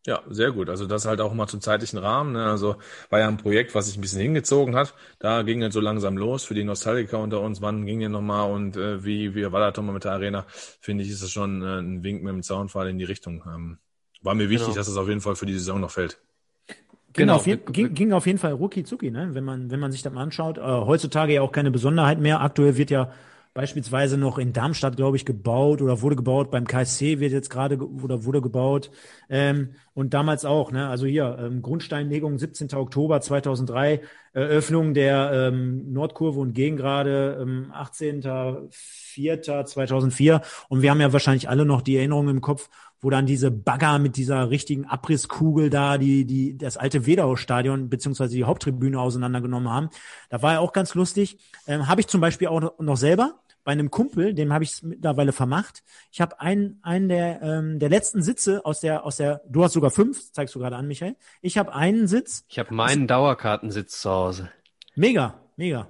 Ja, 0.05 0.21
sehr 0.29 0.51
gut. 0.51 0.69
Also 0.69 0.85
das 0.85 1.05
halt 1.05 1.19
auch 1.19 1.33
mal 1.33 1.47
zum 1.47 1.61
zeitlichen 1.61 1.97
Rahmen. 1.97 2.33
Ne? 2.33 2.45
Also 2.45 2.75
war 3.09 3.19
ja 3.19 3.27
ein 3.27 3.37
Projekt, 3.37 3.73
was 3.73 3.87
sich 3.87 3.97
ein 3.97 4.01
bisschen 4.01 4.21
hingezogen 4.21 4.75
hat. 4.75 4.93
Da 5.17 5.41
ging 5.41 5.63
es 5.63 5.73
so 5.73 5.79
langsam 5.79 6.15
los 6.15 6.43
für 6.43 6.53
die 6.53 6.63
Nostalgiker 6.63 7.19
unter 7.19 7.41
uns. 7.41 7.59
Wann 7.61 7.87
ging 7.87 7.99
denn 7.99 8.11
nochmal 8.11 8.51
und 8.51 8.77
äh, 8.77 9.03
wie, 9.03 9.33
wie 9.33 9.51
war 9.51 9.59
das 9.59 9.75
nochmal 9.77 9.95
mit 9.95 10.03
der 10.03 10.11
Arena? 10.11 10.45
Finde 10.79 11.03
ich, 11.03 11.09
ist 11.09 11.23
das 11.23 11.31
schon 11.31 11.63
äh, 11.63 11.79
ein 11.79 12.03
Wink 12.03 12.21
mit 12.21 12.31
dem 12.31 12.43
Zaunfall 12.43 12.87
in 12.89 12.99
die 12.99 13.03
Richtung. 13.03 13.41
Ähm, 13.47 13.79
war 14.21 14.35
mir 14.35 14.49
wichtig, 14.49 14.67
genau. 14.67 14.77
dass 14.77 14.87
es 14.87 14.97
auf 14.97 15.07
jeden 15.07 15.21
Fall 15.21 15.35
für 15.35 15.47
die 15.47 15.53
Saison 15.53 15.79
noch 15.79 15.91
fällt. 15.91 16.19
Ging, 16.67 16.75
genau. 17.13 17.35
auf, 17.37 17.47
je, 17.47 17.57
ging, 17.57 17.93
ging 17.95 18.13
auf 18.13 18.27
jeden 18.27 18.39
Fall 18.39 18.51
rucki 18.51 18.83
zucki, 18.83 19.09
ne? 19.09 19.29
wenn, 19.33 19.43
man, 19.43 19.71
wenn 19.71 19.79
man 19.79 19.91
sich 19.91 20.03
das 20.03 20.13
mal 20.13 20.21
anschaut. 20.21 20.59
Äh, 20.59 20.61
heutzutage 20.61 21.33
ja 21.33 21.41
auch 21.41 21.51
keine 21.51 21.71
Besonderheit 21.71 22.19
mehr. 22.19 22.41
Aktuell 22.41 22.77
wird 22.77 22.91
ja 22.91 23.11
beispielsweise 23.55 24.17
noch 24.17 24.37
in 24.37 24.51
Darmstadt, 24.51 24.97
glaube 24.97 25.15
ich, 25.15 25.25
gebaut 25.25 25.81
oder 25.81 26.01
wurde 26.01 26.17
gebaut. 26.17 26.51
Beim 26.51 26.67
KSC 26.67 27.19
wird 27.19 27.31
jetzt 27.31 27.49
gerade 27.49 27.77
oder 27.77 28.25
wurde 28.25 28.41
gebaut. 28.41 28.91
Ähm, 29.29 29.69
und 29.95 30.13
damals 30.13 30.43
auch, 30.43 30.71
ne? 30.73 30.89
also 30.89 31.05
hier, 31.05 31.37
ähm, 31.39 31.61
Grundsteinlegung 31.61 32.37
17. 32.37 32.73
Oktober 32.73 33.21
2003, 33.21 34.01
Eröffnung 34.33 34.93
der 34.93 35.31
ähm, 35.33 35.93
Nordkurve 35.93 36.41
und 36.41 36.51
Gegengrade 36.51 37.37
ähm, 37.41 37.71
18.04.2004. 37.73 40.41
Und 40.67 40.81
wir 40.81 40.91
haben 40.91 40.99
ja 40.99 41.13
wahrscheinlich 41.13 41.47
alle 41.47 41.65
noch 41.65 41.81
die 41.81 41.95
Erinnerung 41.95 42.27
im 42.27 42.41
Kopf, 42.41 42.69
wo 42.99 43.09
dann 43.09 43.25
diese 43.25 43.51
Bagger 43.51 43.97
mit 43.99 44.17
dieser 44.17 44.49
richtigen 44.49 44.83
Abrisskugel 44.83 45.69
da, 45.69 45.97
die, 45.97 46.25
die 46.25 46.57
das 46.57 46.75
alte 46.75 47.05
Wedau-Stadion 47.05 47.87
beziehungsweise 47.87 48.35
die 48.35 48.43
Haupttribüne 48.43 48.99
auseinandergenommen 48.99 49.71
haben. 49.71 49.89
Da 50.29 50.41
war 50.41 50.51
ja 50.53 50.59
auch 50.59 50.73
ganz 50.73 50.93
lustig. 50.95 51.37
Ähm, 51.67 51.87
Habe 51.87 52.01
ich 52.01 52.07
zum 52.07 52.19
Beispiel 52.19 52.49
auch 52.49 52.77
noch 52.79 52.97
selber 52.97 53.39
bei 53.65 53.71
einem 53.71 53.89
Kumpel, 53.91 54.33
dem 54.35 54.53
habe 54.53 54.63
ich 54.63 54.73
es 54.73 54.83
mittlerweile 54.83 55.33
vermacht. 55.33 55.83
Ich 56.11 56.21
habe 56.21 56.39
einen, 56.39 56.79
einen 56.83 57.09
der, 57.09 57.41
ähm, 57.41 57.79
der 57.79 57.89
letzten 57.89 58.21
Sitze 58.21 58.63
aus 58.63 58.79
der, 58.79 59.03
aus 59.03 59.17
der, 59.17 59.41
du 59.49 59.63
hast 59.63 59.73
sogar 59.73 59.89
fünf, 59.89 60.31
zeigst 60.31 60.53
du 60.53 60.59
gerade 60.59 60.75
an, 60.77 60.87
Michael. 60.87 61.15
Ich 61.41 61.57
habe 61.57 61.73
einen 61.73 62.07
Sitz. 62.07 62.45
Ich 62.47 62.59
habe 62.59 62.73
meinen 62.73 63.07
Dauerkartensitz 63.07 63.99
zu 63.99 64.09
Hause. 64.09 64.51
Mega, 64.95 65.41
mega, 65.57 65.87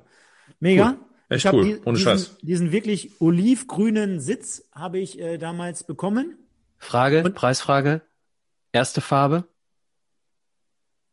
mega. 0.60 0.92
Cool. 0.92 1.00
Echt 1.28 1.46
ich 1.46 1.54
cool, 1.54 1.64
die, 1.66 1.76
ohne 1.86 1.98
diesen, 1.98 2.04
Scheiß. 2.04 2.38
Diesen 2.42 2.72
wirklich 2.72 3.20
olivgrünen 3.20 4.20
Sitz 4.22 4.70
habe 4.72 5.00
ich 5.00 5.20
äh, 5.20 5.38
damals 5.38 5.84
bekommen. 5.84 6.38
Frage, 6.78 7.24
Und, 7.24 7.36
Preisfrage. 7.36 8.02
Erste 8.72 9.02
Farbe, 9.02 9.46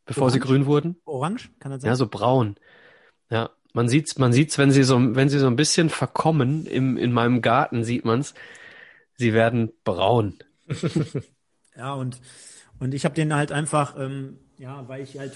bevor 0.05 0.25
Orange? 0.25 0.33
sie 0.35 0.41
grün 0.41 0.67
wurden? 0.67 0.97
Orange, 1.05 1.51
kann 1.59 1.73
das 1.73 1.83
sein? 1.83 1.89
Ja, 1.89 1.97
so 1.97 2.07
braun. 2.07 2.57
Ja, 3.31 3.51
man 3.73 3.89
sieht's, 3.89 4.19
man 4.19 4.33
sieht's, 4.33 4.59
wenn 4.59 4.71
sie 4.71 4.83
so, 4.83 4.99
wenn 5.15 5.29
sie 5.29 5.39
so 5.39 5.47
ein 5.47 5.57
bisschen 5.57 5.91
verkommen 5.91 6.67
im, 6.67 6.97
in 6.97 7.13
meinem 7.13 7.43
Garten 7.43 7.85
sieht 7.85 8.05
man's. 8.05 8.35
Sie 9.17 9.33
werden 9.33 9.73
braun. 9.85 10.35
ja, 11.77 11.95
und, 11.95 12.21
und 12.79 12.95
ich 12.95 13.05
habe 13.05 13.15
den 13.15 13.35
halt 13.35 13.53
einfach, 13.53 13.97
ähm, 13.99 14.39
ja, 14.59 14.89
weil 14.89 15.03
ich 15.03 15.19
halt 15.19 15.33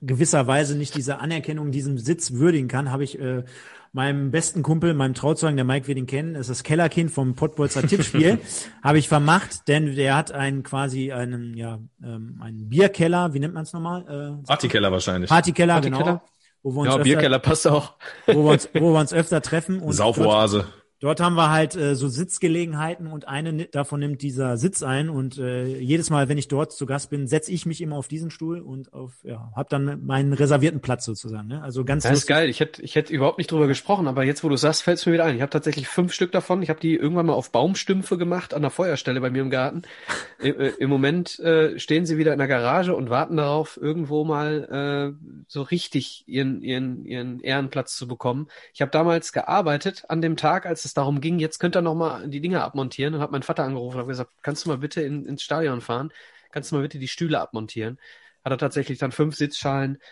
gewisserweise 0.00 0.76
nicht 0.76 0.96
diese 0.96 1.18
Anerkennung 1.18 1.70
diesem 1.70 1.96
Sitz 1.96 2.32
würdigen 2.32 2.68
kann, 2.68 2.90
habe 2.90 3.04
ich 3.04 3.18
äh, 3.20 3.44
meinem 3.92 4.30
besten 4.30 4.62
Kumpel, 4.62 4.94
meinem 4.94 5.14
Trauzeugen, 5.14 5.56
der 5.56 5.64
Mike 5.64 5.86
wird 5.86 5.98
ihn 5.98 6.06
kennen, 6.06 6.34
ist 6.34 6.50
das 6.50 6.62
Kellerkind 6.62 7.10
vom 7.10 7.34
Pottbolzer 7.34 7.86
Tippspiel, 7.86 8.40
habe 8.82 8.98
ich 8.98 9.08
vermacht, 9.08 9.68
denn 9.68 9.94
der 9.94 10.16
hat 10.16 10.32
einen 10.32 10.62
quasi 10.62 11.12
einen, 11.12 11.54
ja, 11.56 11.78
ähm, 12.02 12.40
einen 12.42 12.68
Bierkeller, 12.68 13.34
wie 13.34 13.38
nennt 13.38 13.54
man 13.54 13.62
es 13.62 13.72
nochmal? 13.72 14.40
Äh, 14.42 14.46
Partykeller 14.46 14.90
wahrscheinlich. 14.90 15.28
Partykeller, 15.28 15.74
Partykeller, 15.74 16.04
genau. 16.04 16.22
Wo 16.62 16.72
wir 16.72 16.80
uns 16.80 16.88
ja, 16.88 16.92
öfter, 16.94 17.04
Bierkeller 17.04 17.38
passt 17.38 17.66
auch. 17.66 17.94
Wo 18.26 18.44
wir 18.44 18.52
uns, 18.52 18.68
wo 18.72 18.92
wir 18.92 19.00
uns 19.00 19.12
öfter 19.12 19.42
treffen. 19.42 19.80
Und 19.80 19.92
Saufoase. 19.92 20.66
Dort 21.02 21.18
haben 21.18 21.34
wir 21.34 21.50
halt 21.50 21.74
äh, 21.74 21.96
so 21.96 22.06
Sitzgelegenheiten 22.06 23.08
und 23.08 23.26
eine 23.26 23.64
davon 23.64 23.98
nimmt 23.98 24.22
dieser 24.22 24.56
Sitz 24.56 24.84
ein 24.84 25.10
und 25.10 25.36
äh, 25.36 25.66
jedes 25.66 26.10
Mal, 26.10 26.28
wenn 26.28 26.38
ich 26.38 26.46
dort 26.46 26.72
zu 26.72 26.86
Gast 26.86 27.10
bin, 27.10 27.26
setze 27.26 27.50
ich 27.50 27.66
mich 27.66 27.80
immer 27.80 27.96
auf 27.96 28.06
diesen 28.06 28.30
Stuhl 28.30 28.60
und 28.60 28.92
auf 28.92 29.10
ja, 29.24 29.50
habe 29.56 29.66
dann 29.68 30.06
meinen 30.06 30.32
reservierten 30.32 30.80
Platz 30.80 31.04
sozusagen. 31.04 31.48
Ne? 31.48 31.60
Also 31.60 31.84
ganz. 31.84 32.04
Das 32.04 32.12
ist 32.12 32.28
geil. 32.28 32.48
Ich 32.48 32.60
hätte 32.60 32.80
ich 32.82 32.94
hätte 32.94 33.12
überhaupt 33.12 33.38
nicht 33.38 33.50
drüber 33.50 33.66
gesprochen, 33.66 34.06
aber 34.06 34.22
jetzt, 34.22 34.44
wo 34.44 34.48
du 34.48 34.56
sagst, 34.56 34.84
fällt 34.84 34.98
es 34.98 35.04
mir 35.04 35.14
wieder 35.14 35.24
ein. 35.24 35.34
Ich 35.34 35.42
habe 35.42 35.50
tatsächlich 35.50 35.88
fünf 35.88 36.12
Stück 36.12 36.30
davon. 36.30 36.62
Ich 36.62 36.70
habe 36.70 36.78
die 36.78 36.94
irgendwann 36.94 37.26
mal 37.26 37.32
auf 37.32 37.50
Baumstümpfe 37.50 38.16
gemacht 38.16 38.54
an 38.54 38.62
der 38.62 38.70
Feuerstelle 38.70 39.20
bei 39.20 39.30
mir 39.30 39.42
im 39.42 39.50
Garten. 39.50 39.82
I, 40.40 40.50
äh, 40.50 40.72
Im 40.78 40.88
Moment 40.88 41.36
äh, 41.40 41.80
stehen 41.80 42.06
sie 42.06 42.16
wieder 42.16 42.32
in 42.32 42.38
der 42.38 42.46
Garage 42.46 42.94
und 42.94 43.10
warten 43.10 43.38
darauf, 43.38 43.76
irgendwo 43.76 44.22
mal 44.22 45.16
äh, 45.18 45.42
so 45.48 45.62
richtig 45.62 46.22
ihren 46.28 46.62
ihren 46.62 47.04
ihren 47.04 47.40
Ehrenplatz 47.40 47.96
zu 47.96 48.06
bekommen. 48.06 48.46
Ich 48.72 48.82
habe 48.82 48.92
damals 48.92 49.32
gearbeitet 49.32 50.04
an 50.06 50.22
dem 50.22 50.36
Tag, 50.36 50.64
als 50.64 50.84
es 50.84 50.91
es 50.92 50.94
darum 50.94 51.22
ging, 51.22 51.38
jetzt 51.38 51.58
könnt 51.58 51.74
ihr 51.74 51.80
noch 51.80 51.94
mal 51.94 52.28
die 52.28 52.42
Dinge 52.42 52.62
abmontieren 52.62 53.14
und 53.14 53.20
habe 53.22 53.32
meinen 53.32 53.42
Vater 53.42 53.64
angerufen 53.64 53.98
und 53.98 54.08
gesagt, 54.08 54.30
kannst 54.42 54.64
du 54.64 54.68
mal 54.68 54.76
bitte 54.76 55.00
in, 55.00 55.24
ins 55.24 55.42
Stadion 55.42 55.80
fahren? 55.80 56.12
Kannst 56.50 56.70
du 56.70 56.76
mal 56.76 56.82
bitte 56.82 56.98
die 56.98 57.08
Stühle 57.08 57.40
abmontieren? 57.40 57.98
Hat 58.44 58.52
er 58.52 58.58
tatsächlich 58.58 58.98
dann 58.98 59.10
fünf 59.10 59.34
Sitzschalen 59.34 60.02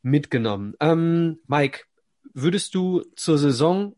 mitgenommen. 0.00 0.74
Ähm, 0.80 1.40
Mike, 1.46 1.82
würdest 2.32 2.74
du 2.74 3.02
zur 3.16 3.36
Saison 3.36 3.96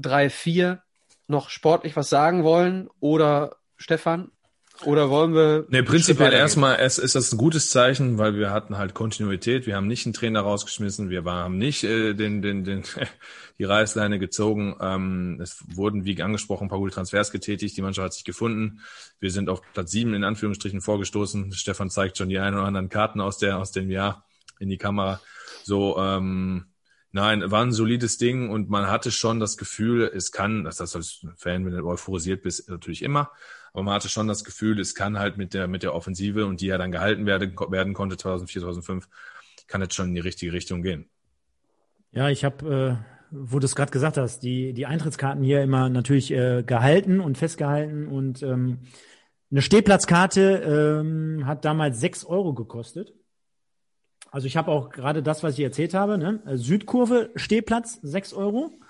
3-4 0.00 0.80
noch 1.28 1.48
sportlich 1.48 1.94
was 1.94 2.08
sagen 2.08 2.42
wollen? 2.42 2.88
Oder 2.98 3.56
Stefan, 3.76 4.32
oder 4.84 5.10
wollen 5.10 5.34
wir? 5.34 5.64
Nee, 5.68 5.82
prinzipiell 5.82 6.32
erstmal 6.32 6.76
es 6.76 6.98
ist 6.98 7.14
das 7.14 7.32
ein 7.32 7.38
gutes 7.38 7.70
Zeichen, 7.70 8.18
weil 8.18 8.36
wir 8.36 8.50
hatten 8.50 8.76
halt 8.76 8.94
Kontinuität. 8.94 9.66
Wir 9.66 9.76
haben 9.76 9.86
nicht 9.86 10.06
einen 10.06 10.12
Trainer 10.12 10.40
rausgeschmissen, 10.40 11.10
wir 11.10 11.24
haben 11.24 11.58
nicht 11.58 11.84
äh, 11.84 12.14
den, 12.14 12.42
den, 12.42 12.64
den, 12.64 12.82
die 13.58 13.64
Reißleine 13.64 14.18
gezogen. 14.18 14.76
Ähm, 14.80 15.38
es 15.40 15.64
wurden, 15.74 16.04
wie 16.04 16.20
angesprochen, 16.22 16.66
ein 16.66 16.68
paar 16.68 16.78
gute 16.78 16.94
Transfers 16.94 17.30
getätigt. 17.30 17.76
Die 17.76 17.82
Mannschaft 17.82 18.04
hat 18.04 18.14
sich 18.14 18.24
gefunden. 18.24 18.80
Wir 19.18 19.30
sind 19.30 19.48
auf 19.48 19.62
Platz 19.72 19.90
sieben 19.90 20.14
in 20.14 20.24
Anführungsstrichen 20.24 20.80
vorgestoßen. 20.80 21.52
Stefan 21.52 21.90
zeigt 21.90 22.18
schon 22.18 22.28
die 22.28 22.38
ein 22.38 22.54
oder 22.54 22.64
anderen 22.64 22.88
Karten 22.88 23.20
aus 23.20 23.38
der 23.38 23.58
aus 23.58 23.72
dem 23.72 23.90
Jahr 23.90 24.26
in 24.58 24.68
die 24.68 24.78
Kamera. 24.78 25.20
So, 25.64 25.96
ähm, 25.98 26.66
Nein, 27.16 27.50
war 27.50 27.62
ein 27.62 27.72
solides 27.72 28.18
Ding 28.18 28.50
und 28.50 28.68
man 28.68 28.90
hatte 28.90 29.10
schon 29.10 29.40
das 29.40 29.56
Gefühl, 29.56 30.02
es 30.14 30.32
kann, 30.32 30.64
dass 30.64 30.76
das 30.76 30.94
als 30.94 31.24
Fan, 31.38 31.64
wenn 31.64 31.72
du 31.72 31.82
euphorisiert 31.86 32.42
bist, 32.42 32.68
natürlich 32.68 33.00
immer, 33.00 33.30
aber 33.76 33.82
man 33.82 33.92
hatte 33.92 34.08
schon 34.08 34.26
das 34.26 34.42
Gefühl, 34.42 34.80
es 34.80 34.94
kann 34.94 35.18
halt 35.18 35.36
mit 35.36 35.52
der, 35.52 35.68
mit 35.68 35.82
der 35.82 35.94
Offensive 35.94 36.46
und 36.46 36.62
die 36.62 36.66
ja 36.68 36.78
dann 36.78 36.92
gehalten 36.92 37.26
werden, 37.26 37.54
werden 37.68 37.92
konnte 37.92 38.16
2004, 38.16 38.62
2005, 38.62 39.06
kann 39.66 39.82
jetzt 39.82 39.94
schon 39.94 40.08
in 40.08 40.14
die 40.14 40.22
richtige 40.22 40.54
Richtung 40.54 40.80
gehen. 40.80 41.10
Ja, 42.10 42.30
ich 42.30 42.42
habe, 42.42 43.02
äh, 43.02 43.26
wo 43.30 43.58
du 43.58 43.66
es 43.66 43.76
gerade 43.76 43.92
gesagt 43.92 44.16
hast, 44.16 44.42
die, 44.42 44.72
die 44.72 44.86
Eintrittskarten 44.86 45.44
hier 45.44 45.60
immer 45.62 45.90
natürlich 45.90 46.30
äh, 46.30 46.62
gehalten 46.62 47.20
und 47.20 47.36
festgehalten 47.36 48.08
und 48.08 48.42
ähm, 48.42 48.78
eine 49.50 49.60
Stehplatzkarte 49.60 51.02
ähm, 51.02 51.44
hat 51.44 51.66
damals 51.66 52.00
sechs 52.00 52.24
Euro 52.24 52.54
gekostet. 52.54 53.12
Also 54.30 54.46
ich 54.46 54.56
habe 54.56 54.70
auch 54.70 54.88
gerade 54.88 55.22
das, 55.22 55.42
was 55.42 55.58
ich 55.58 55.64
erzählt 55.64 55.92
habe, 55.92 56.16
ne? 56.16 56.40
Südkurve 56.54 57.28
Stehplatz 57.36 58.00
sechs 58.00 58.32
Euro 58.32 58.80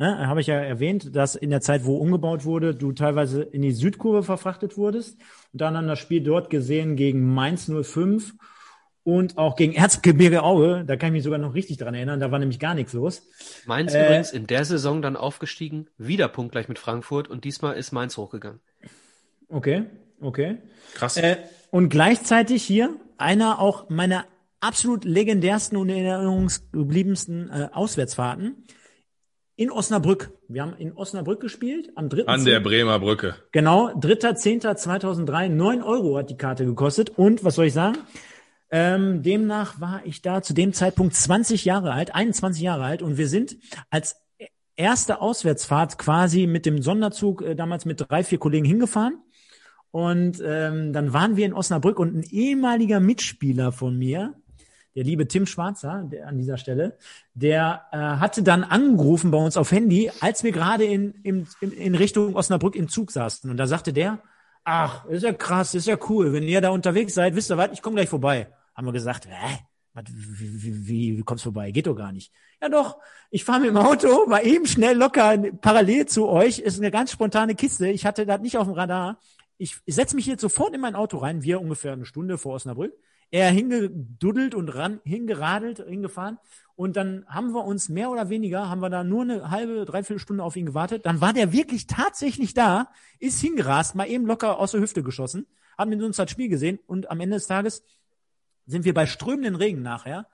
ne, 0.00 0.26
habe 0.26 0.40
ich 0.40 0.48
ja 0.48 0.56
erwähnt, 0.56 1.14
dass 1.14 1.36
in 1.36 1.50
der 1.50 1.60
Zeit, 1.60 1.84
wo 1.84 1.96
umgebaut 1.96 2.44
wurde, 2.44 2.74
du 2.74 2.92
teilweise 2.92 3.42
in 3.42 3.62
die 3.62 3.72
Südkurve 3.72 4.22
verfrachtet 4.22 4.76
wurdest 4.76 5.18
und 5.52 5.60
dann 5.60 5.76
an 5.76 5.86
das 5.86 5.98
Spiel 5.98 6.22
dort 6.22 6.50
gesehen 6.50 6.96
gegen 6.96 7.32
Mainz 7.32 7.70
05 7.70 8.34
und 9.04 9.38
auch 9.38 9.56
gegen 9.56 9.74
Erzgebirge 9.74 10.42
Aue, 10.42 10.84
da 10.84 10.96
kann 10.96 11.08
ich 11.08 11.12
mich 11.12 11.22
sogar 11.22 11.38
noch 11.38 11.54
richtig 11.54 11.76
dran 11.76 11.94
erinnern, 11.94 12.18
da 12.18 12.30
war 12.30 12.38
nämlich 12.38 12.58
gar 12.58 12.74
nichts 12.74 12.94
los. 12.94 13.28
Mainz 13.66 13.94
äh, 13.94 14.04
übrigens 14.04 14.32
in 14.32 14.46
der 14.46 14.64
Saison 14.64 15.02
dann 15.02 15.16
aufgestiegen, 15.16 15.88
wieder 15.98 16.28
punktgleich 16.28 16.68
mit 16.68 16.78
Frankfurt 16.78 17.28
und 17.28 17.44
diesmal 17.44 17.76
ist 17.76 17.92
Mainz 17.92 18.16
hochgegangen. 18.16 18.60
Okay, 19.48 19.84
okay. 20.20 20.58
Krass. 20.94 21.18
Äh, 21.18 21.36
und 21.70 21.90
gleichzeitig 21.90 22.62
hier 22.62 22.96
einer 23.18 23.58
auch 23.58 23.90
meiner 23.90 24.24
absolut 24.60 25.04
legendärsten 25.04 25.76
und 25.76 25.90
erinnerungsgebliebensten 25.90 27.50
äh, 27.50 27.68
Auswärtsfahrten 27.72 28.64
in 29.60 29.70
Osnabrück. 29.70 30.32
Wir 30.48 30.62
haben 30.62 30.72
in 30.78 30.96
Osnabrück 30.96 31.38
gespielt 31.38 31.90
am 31.94 32.08
3. 32.08 32.26
An 32.28 32.46
der 32.46 32.60
Bremer 32.60 32.98
Brücke. 32.98 33.34
Genau, 33.52 33.88
3.10.2003. 33.90 35.50
9 35.50 35.82
Euro 35.82 36.16
hat 36.16 36.30
die 36.30 36.36
Karte 36.38 36.64
gekostet. 36.64 37.10
Und 37.10 37.44
was 37.44 37.56
soll 37.56 37.66
ich 37.66 37.74
sagen? 37.74 37.98
Ähm, 38.70 39.22
demnach 39.22 39.78
war 39.78 40.00
ich 40.06 40.22
da 40.22 40.40
zu 40.40 40.54
dem 40.54 40.72
Zeitpunkt 40.72 41.14
20 41.14 41.66
Jahre 41.66 41.92
alt, 41.92 42.14
21 42.14 42.62
Jahre 42.62 42.84
alt. 42.84 43.02
Und 43.02 43.18
wir 43.18 43.28
sind 43.28 43.58
als 43.90 44.16
erste 44.76 45.20
Auswärtsfahrt 45.20 45.98
quasi 45.98 46.46
mit 46.46 46.64
dem 46.64 46.80
Sonderzug 46.80 47.42
äh, 47.42 47.54
damals 47.54 47.84
mit 47.84 48.00
drei, 48.00 48.24
vier 48.24 48.38
Kollegen 48.38 48.64
hingefahren. 48.64 49.18
Und 49.90 50.42
ähm, 50.42 50.94
dann 50.94 51.12
waren 51.12 51.36
wir 51.36 51.44
in 51.44 51.52
Osnabrück 51.52 51.98
und 51.98 52.14
ein 52.14 52.22
ehemaliger 52.22 52.98
Mitspieler 52.98 53.72
von 53.72 53.98
mir, 53.98 54.39
der 55.00 55.06
liebe 55.06 55.26
Tim 55.26 55.46
Schwarzer 55.46 56.04
der, 56.12 56.28
an 56.28 56.36
dieser 56.36 56.58
Stelle, 56.58 56.98
der 57.32 57.86
äh, 57.90 57.96
hatte 57.96 58.42
dann 58.42 58.64
angerufen 58.64 59.30
bei 59.30 59.38
uns 59.38 59.56
auf 59.56 59.72
Handy, 59.72 60.10
als 60.20 60.44
wir 60.44 60.52
gerade 60.52 60.84
in, 60.84 61.12
in, 61.22 61.48
in 61.62 61.94
Richtung 61.94 62.36
Osnabrück 62.36 62.76
im 62.76 62.86
Zug 62.86 63.10
saßen. 63.10 63.50
Und 63.50 63.56
da 63.56 63.66
sagte 63.66 63.94
der, 63.94 64.18
ach, 64.62 65.06
ist 65.06 65.22
ja 65.22 65.32
krass, 65.32 65.74
ist 65.74 65.86
ja 65.86 65.96
cool, 66.10 66.34
wenn 66.34 66.42
ihr 66.42 66.60
da 66.60 66.68
unterwegs 66.68 67.14
seid, 67.14 67.34
wisst 67.34 67.50
ihr 67.50 67.56
was, 67.56 67.70
ich 67.72 67.80
komme 67.80 67.96
gleich 67.96 68.10
vorbei. 68.10 68.52
Haben 68.74 68.88
wir 68.88 68.92
gesagt, 68.92 69.26
hä? 69.26 69.60
Wie, 69.94 70.62
wie, 70.62 70.86
wie, 70.86 71.18
wie 71.18 71.22
kommst 71.22 71.46
du 71.46 71.48
vorbei? 71.48 71.70
Geht 71.70 71.86
doch 71.86 71.96
gar 71.96 72.12
nicht. 72.12 72.30
Ja 72.60 72.68
doch, 72.68 72.98
ich 73.30 73.44
fahre 73.44 73.60
mit 73.60 73.70
dem 73.70 73.78
Auto, 73.78 74.26
mal 74.26 74.46
eben 74.46 74.66
schnell 74.66 74.98
locker 74.98 75.38
parallel 75.62 76.04
zu 76.04 76.28
euch, 76.28 76.58
ist 76.58 76.78
eine 76.78 76.90
ganz 76.90 77.10
spontane 77.10 77.54
Kiste. 77.54 77.88
Ich 77.88 78.04
hatte 78.04 78.26
das 78.26 78.42
nicht 78.42 78.58
auf 78.58 78.66
dem 78.66 78.74
Radar 78.74 79.18
ich, 79.60 79.76
ich 79.84 79.94
setze 79.94 80.16
mich 80.16 80.24
jetzt 80.24 80.40
sofort 80.40 80.74
in 80.74 80.80
mein 80.80 80.94
Auto 80.94 81.18
rein, 81.18 81.42
wir 81.42 81.60
ungefähr 81.60 81.92
eine 81.92 82.06
Stunde 82.06 82.38
vor 82.38 82.54
Osnabrück. 82.54 82.94
Er 83.30 83.50
hingeduddelt 83.50 84.54
und 84.54 84.74
ran, 84.74 85.00
hingeradelt, 85.04 85.78
hingefahren. 85.78 86.38
Und 86.74 86.96
dann 86.96 87.24
haben 87.28 87.52
wir 87.52 87.64
uns 87.64 87.88
mehr 87.88 88.10
oder 88.10 88.28
weniger, 88.28 88.68
haben 88.68 88.80
wir 88.80 88.90
da 88.90 89.04
nur 89.04 89.22
eine 89.22 89.50
halbe, 89.50 89.84
dreiviertel 89.84 90.18
Stunde 90.18 90.42
auf 90.42 90.56
ihn 90.56 90.66
gewartet. 90.66 91.06
Dann 91.06 91.20
war 91.20 91.32
der 91.32 91.52
wirklich 91.52 91.86
tatsächlich 91.86 92.54
da, 92.54 92.88
ist 93.18 93.40
hingerast, 93.40 93.94
mal 93.94 94.08
eben 94.08 94.26
locker 94.26 94.58
aus 94.58 94.72
der 94.72 94.80
Hüfte 94.80 95.02
geschossen, 95.02 95.46
haben 95.78 95.90
mit 95.90 96.02
uns 96.02 96.16
das 96.16 96.30
Spiel 96.30 96.48
gesehen 96.48 96.78
und 96.86 97.10
am 97.10 97.20
Ende 97.20 97.36
des 97.36 97.46
Tages 97.46 97.84
sind 98.66 98.84
wir 98.84 98.94
bei 98.94 99.06
strömenden 99.06 99.56
Regen 99.56 99.82
nachher 99.82 100.26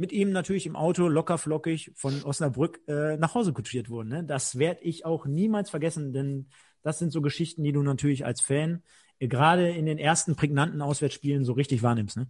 mit 0.00 0.12
ihm 0.12 0.32
natürlich 0.32 0.64
im 0.64 0.76
Auto 0.76 1.08
locker 1.08 1.36
flockig 1.36 1.92
von 1.94 2.24
Osnabrück 2.24 2.80
äh, 2.88 3.18
nach 3.18 3.34
Hause 3.34 3.52
kutschiert 3.52 3.90
worden. 3.90 4.08
Ne? 4.08 4.24
Das 4.24 4.58
werde 4.58 4.80
ich 4.82 5.04
auch 5.04 5.26
niemals 5.26 5.68
vergessen, 5.68 6.14
denn 6.14 6.48
das 6.82 6.98
sind 6.98 7.12
so 7.12 7.20
Geschichten, 7.20 7.62
die 7.62 7.72
du 7.72 7.82
natürlich 7.82 8.24
als 8.24 8.40
Fan 8.40 8.82
gerade 9.28 9.70
in 9.70 9.86
den 9.86 9.98
ersten 9.98 10.36
prägnanten 10.36 10.82
Auswärtsspielen 10.82 11.44
so 11.44 11.52
richtig 11.52 11.82
wahrnimmst. 11.82 12.16
Ne? 12.16 12.26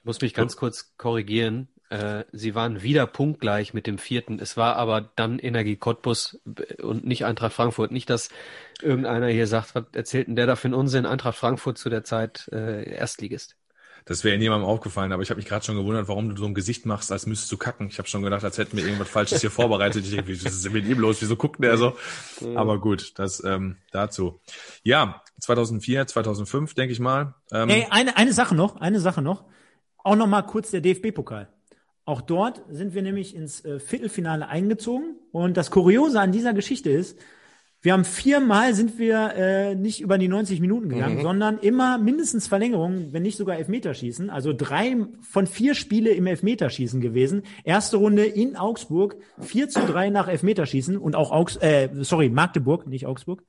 Ich 0.00 0.04
muss 0.04 0.20
mich 0.20 0.34
ganz 0.34 0.56
kurz 0.56 0.96
korrigieren. 0.96 1.68
Äh, 1.90 2.24
sie 2.32 2.54
waren 2.54 2.82
wieder 2.82 3.06
punktgleich 3.06 3.74
mit 3.74 3.86
dem 3.86 3.98
vierten. 3.98 4.38
Es 4.38 4.56
war 4.56 4.76
aber 4.76 5.12
dann 5.16 5.38
Energie 5.38 5.76
Cottbus 5.76 6.40
und 6.80 7.04
nicht 7.04 7.24
Eintracht 7.24 7.52
Frankfurt. 7.52 7.92
Nicht, 7.92 8.08
dass 8.08 8.30
irgendeiner 8.80 9.28
hier 9.28 9.46
sagt, 9.46 9.74
was 9.74 9.84
erzählt 9.92 10.28
denn 10.28 10.36
der 10.36 10.46
da 10.46 10.56
für 10.56 10.68
einen 10.68 10.74
Unsinn? 10.74 11.06
Eintracht 11.06 11.36
Frankfurt 11.36 11.78
zu 11.78 11.90
der 11.90 12.04
Zeit 12.04 12.48
äh, 12.52 12.88
Erstligist. 12.90 13.56
Das 14.04 14.24
wäre 14.24 14.38
niemandem 14.38 14.68
aufgefallen, 14.68 15.12
aber 15.12 15.22
ich 15.22 15.30
habe 15.30 15.38
mich 15.38 15.46
gerade 15.46 15.64
schon 15.64 15.76
gewundert, 15.76 16.08
warum 16.08 16.28
du 16.28 16.36
so 16.36 16.46
ein 16.46 16.54
Gesicht 16.54 16.86
machst, 16.86 17.12
als 17.12 17.26
müsstest 17.26 17.52
du 17.52 17.56
kacken. 17.56 17.88
Ich 17.88 17.98
habe 17.98 18.08
schon 18.08 18.22
gedacht, 18.22 18.44
als 18.44 18.58
hätten 18.58 18.76
wir 18.76 18.84
irgendwas 18.84 19.08
Falsches 19.08 19.40
hier 19.40 19.50
vorbereitet. 19.50 20.04
Ich 20.04 20.10
denke, 20.10 20.32
was 20.32 20.52
ist 20.52 20.72
mit 20.72 20.86
ihm 20.86 20.98
los? 20.98 21.20
Wieso 21.20 21.36
guckt 21.36 21.62
der 21.62 21.76
so? 21.76 21.96
Aber 22.54 22.80
gut, 22.80 23.18
das 23.18 23.42
ähm, 23.44 23.76
dazu. 23.92 24.40
Ja, 24.82 25.22
2004, 25.40 26.06
2005, 26.06 26.74
denke 26.74 26.92
ich 26.92 27.00
mal. 27.00 27.34
Ähm, 27.52 27.68
hey, 27.68 27.86
eine, 27.90 28.16
eine 28.16 28.32
Sache 28.32 28.54
noch, 28.54 28.76
eine 28.76 29.00
Sache 29.00 29.22
noch. 29.22 29.44
Auch 29.98 30.16
noch 30.16 30.26
mal 30.26 30.42
kurz 30.42 30.70
der 30.70 30.80
DFB-Pokal. 30.80 31.48
Auch 32.04 32.22
dort 32.22 32.62
sind 32.68 32.94
wir 32.94 33.02
nämlich 33.02 33.36
ins 33.36 33.64
äh, 33.64 33.78
Viertelfinale 33.78 34.48
eingezogen. 34.48 35.16
Und 35.32 35.56
das 35.56 35.70
Kuriose 35.70 36.20
an 36.20 36.32
dieser 36.32 36.54
Geschichte 36.54 36.90
ist, 36.90 37.18
wir 37.82 37.94
haben 37.94 38.04
viermal 38.04 38.74
sind 38.74 38.98
wir 38.98 39.32
äh, 39.34 39.74
nicht 39.74 40.00
über 40.00 40.18
die 40.18 40.28
90 40.28 40.60
Minuten 40.60 40.90
gegangen, 40.90 41.18
mhm. 41.18 41.22
sondern 41.22 41.58
immer 41.58 41.96
mindestens 41.96 42.46
Verlängerung, 42.46 43.12
wenn 43.12 43.22
nicht 43.22 43.38
sogar 43.38 43.56
Elfmeterschießen. 43.56 44.28
Also 44.28 44.52
drei 44.52 44.96
von 45.22 45.46
vier 45.46 45.74
Spiele 45.74 46.10
im 46.10 46.26
Elfmeterschießen 46.26 47.00
gewesen. 47.00 47.42
Erste 47.64 47.96
Runde 47.96 48.26
in 48.26 48.56
Augsburg, 48.56 49.16
4 49.40 49.70
zu 49.70 49.80
3 49.80 50.10
nach 50.10 50.28
Elfmeterschießen 50.28 50.98
und 50.98 51.16
auch 51.16 51.30
Augs 51.30 51.56
äh, 51.56 51.88
sorry, 52.00 52.28
Magdeburg, 52.28 52.86
nicht 52.86 53.06
Augsburg. 53.06 53.44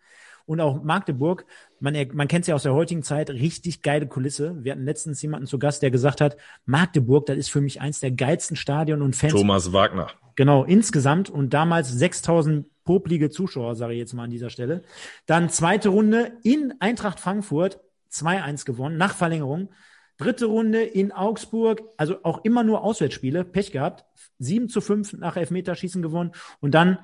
Und 0.45 0.59
auch 0.59 0.83
Magdeburg, 0.83 1.45
man, 1.79 1.95
man 2.13 2.27
kennt 2.27 2.43
es 2.43 2.47
ja 2.47 2.55
aus 2.55 2.63
der 2.63 2.73
heutigen 2.73 3.03
Zeit, 3.03 3.29
richtig 3.29 3.81
geile 3.81 4.07
Kulisse. 4.07 4.55
Wir 4.63 4.73
hatten 4.73 4.85
letztens 4.85 5.21
jemanden 5.21 5.47
zu 5.47 5.59
Gast, 5.59 5.81
der 5.81 5.91
gesagt 5.91 6.21
hat, 6.21 6.37
Magdeburg, 6.65 7.25
das 7.25 7.37
ist 7.37 7.49
für 7.49 7.61
mich 7.61 7.81
eins 7.81 7.99
der 7.99 8.11
geilsten 8.11 8.55
Stadion 8.55 9.01
und 9.01 9.15
Fans. 9.15 9.33
Thomas 9.33 9.73
Wagner. 9.73 10.09
Genau, 10.35 10.63
insgesamt 10.63 11.29
und 11.29 11.53
damals 11.53 11.91
6000 11.91 12.65
poplige 12.83 13.29
Zuschauer, 13.29 13.75
sage 13.75 13.93
ich 13.93 13.99
jetzt 13.99 14.13
mal 14.13 14.23
an 14.23 14.31
dieser 14.31 14.49
Stelle. 14.49 14.83
Dann 15.25 15.49
zweite 15.49 15.89
Runde 15.89 16.33
in 16.43 16.73
Eintracht 16.79 17.19
Frankfurt, 17.19 17.79
2-1 18.11 18.65
gewonnen, 18.65 18.97
nach 18.97 19.15
Verlängerung. 19.15 19.69
Dritte 20.17 20.45
Runde 20.45 20.83
in 20.83 21.11
Augsburg, 21.11 21.81
also 21.97 22.17
auch 22.23 22.43
immer 22.43 22.63
nur 22.63 22.83
Auswärtsspiele, 22.83 23.43
Pech 23.43 23.71
gehabt, 23.71 24.05
7 24.37 24.69
zu 24.69 24.79
5 24.79 25.13
nach 25.13 25.35
Elfmeterschießen 25.35 26.01
gewonnen 26.01 26.31
und 26.59 26.75
dann, 26.75 26.99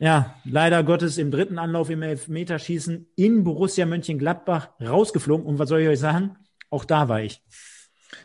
ja, 0.00 0.34
leider 0.44 0.82
Gottes 0.82 1.18
im 1.18 1.30
dritten 1.30 1.58
Anlauf 1.58 1.90
im 1.90 2.02
Elfmeterschießen 2.02 3.06
in 3.16 3.44
Borussia 3.44 3.84
Mönchengladbach 3.84 4.70
rausgeflogen 4.80 5.44
und 5.44 5.58
was 5.58 5.68
soll 5.68 5.80
ich 5.80 5.88
euch 5.88 6.00
sagen? 6.00 6.36
Auch 6.70 6.86
da 6.86 7.10
war 7.10 7.20
ich. 7.20 7.42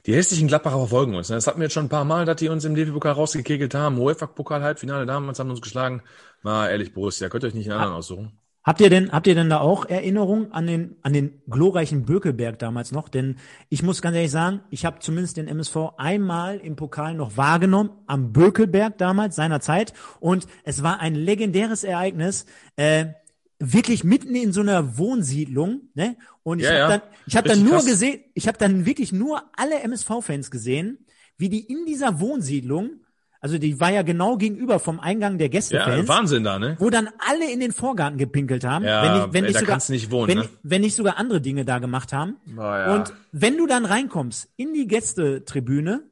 Die 0.06 0.16
hässlichen 0.16 0.48
Gladbacher 0.48 0.78
verfolgen 0.78 1.16
uns. 1.16 1.30
Ne? 1.30 1.36
Das 1.36 1.48
hatten 1.48 1.60
wir 1.60 1.66
jetzt 1.66 1.74
schon 1.74 1.86
ein 1.86 1.90
paar 1.90 2.06
Mal, 2.06 2.26
dass 2.26 2.38
die 2.38 2.48
uns 2.48 2.64
im 2.64 2.76
DFB-Pokal 2.76 3.12
rausgekegelt 3.12 3.76
haben. 3.76 4.00
UEFA-Pokal-Halbfinale 4.00 5.06
damals 5.06 5.38
haben 5.40 5.50
uns 5.50 5.62
geschlagen. 5.62 6.02
Mal 6.44 6.70
ehrlich, 6.70 6.94
Borussia, 6.94 7.28
könnt 7.28 7.44
ihr 7.44 7.48
euch 7.48 7.54
nicht 7.54 7.70
einen 7.70 7.80
anderen 7.80 7.98
aussuchen. 7.98 8.40
Habt 8.66 8.82
ihr 8.82 8.90
denn, 8.90 9.12
habt 9.12 9.28
ihr 9.28 9.36
denn 9.36 9.50
da 9.50 9.60
auch 9.60 9.86
Erinnerungen 9.86 10.52
an 10.52 10.66
den, 10.66 10.96
an 11.04 11.14
den 11.14 11.40
glorreichen 11.48 12.04
Bökelberg 12.04 12.58
damals 12.58 12.92
noch? 12.92 13.10
Denn 13.10 13.36
ich 13.70 13.84
muss 13.84 14.02
ganz 14.02 14.16
ehrlich 14.16 14.32
sagen, 14.32 14.62
ich 14.72 14.86
habe 14.86 14.98
zumindest 15.00 15.38
den 15.38 15.48
MSV 15.48 15.78
einmal 15.98 16.58
im 16.58 16.76
Pokal 16.76 17.14
noch 17.14 17.38
wahrgenommen, 17.38 17.92
am 18.08 18.34
Bökelberg 18.34 18.98
damals, 18.98 19.36
seiner 19.36 19.60
Zeit. 19.60 19.94
Und 20.20 20.48
es 20.64 20.82
war 20.82 21.00
ein 21.00 21.14
legendäres 21.14 21.84
Ereignis. 21.84 22.48
Äh, 22.76 23.14
wirklich 23.60 24.04
mitten 24.04 24.34
in 24.34 24.52
so 24.52 24.62
einer 24.62 24.98
Wohnsiedlung, 24.98 25.82
ne? 25.94 26.18
Und 26.42 26.60
ich 26.60 26.66
ja, 26.66 26.72
habe 26.72 26.80
ja. 26.80 26.88
dann, 26.90 27.02
ich 27.28 27.38
habe 27.38 27.48
dann 27.48 27.64
nur 27.64 27.74
krass. 27.74 27.86
gesehen, 27.86 28.20
ich 28.34 28.48
habe 28.48 28.58
dann 28.58 28.88
wirklich 28.88 29.12
nur 29.12 29.44
alle 29.56 29.80
MSV-Fans 29.82 30.50
gesehen, 30.50 31.06
wie 31.38 31.50
die 31.50 31.62
in 31.62 31.86
dieser 31.86 32.20
Wohnsiedlung, 32.20 33.02
also 33.46 33.60
die 33.60 33.80
war 33.80 33.92
ja 33.92 34.02
genau 34.02 34.38
gegenüber 34.38 34.80
vom 34.80 35.00
Eingang 35.00 35.38
der 35.38 35.50
Gästefans, 35.50 36.08
ja, 36.08 36.08
Wahnsinn 36.08 36.44
da, 36.44 36.58
ne? 36.58 36.78
Wo 36.80 36.90
dann 36.90 37.10
alle 37.20 37.52
in 37.52 37.60
den 37.60 37.74
Vorgarten 37.74 38.18
gepinkelt 38.18 38.64
haben, 38.64 38.84
ja, 38.84 39.04
wenn, 39.04 39.14
nicht, 39.14 39.34
wenn 39.34 39.44
ey, 39.44 39.50
nicht 39.52 39.60
sogar, 39.60 39.82
nicht 39.88 40.10
wohnen, 40.10 40.28
wenn, 40.30 40.38
ne? 40.40 40.50
wenn 40.64 40.82
nicht 40.82 40.96
sogar 40.96 41.18
andere 41.18 41.42
Dinge 41.42 41.64
da 41.64 41.78
gemacht 41.78 42.12
haben. 42.12 42.38
Oh, 42.58 42.62
ja. 42.62 42.96
Und 42.96 43.14
wenn 43.32 43.56
du 43.56 43.68
dann 43.68 43.86
reinkommst 43.86 44.50
in 44.56 44.74
die 44.74 44.88
Gästetribüne, 44.88 46.10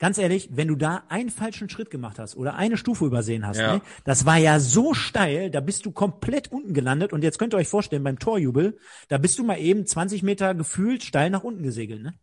ganz 0.00 0.18
ehrlich, 0.18 0.48
wenn 0.50 0.66
du 0.66 0.74
da 0.74 1.04
einen 1.10 1.30
falschen 1.30 1.68
Schritt 1.68 1.90
gemacht 1.90 2.18
hast 2.18 2.36
oder 2.36 2.56
eine 2.56 2.76
Stufe 2.76 3.04
übersehen 3.04 3.46
hast, 3.46 3.60
ja. 3.60 3.74
ne, 3.74 3.80
das 4.02 4.26
war 4.26 4.38
ja 4.38 4.58
so 4.58 4.94
steil, 4.94 5.52
da 5.52 5.60
bist 5.60 5.86
du 5.86 5.92
komplett 5.92 6.50
unten 6.50 6.74
gelandet. 6.74 7.12
Und 7.12 7.22
jetzt 7.22 7.38
könnt 7.38 7.54
ihr 7.54 7.58
euch 7.58 7.68
vorstellen, 7.68 8.02
beim 8.02 8.18
Torjubel, 8.18 8.76
da 9.06 9.18
bist 9.18 9.38
du 9.38 9.44
mal 9.44 9.60
eben 9.60 9.86
20 9.86 10.24
Meter 10.24 10.56
gefühlt 10.56 11.04
steil 11.04 11.30
nach 11.30 11.44
unten 11.44 11.62
gesegelt. 11.62 12.02
Ne? 12.02 12.14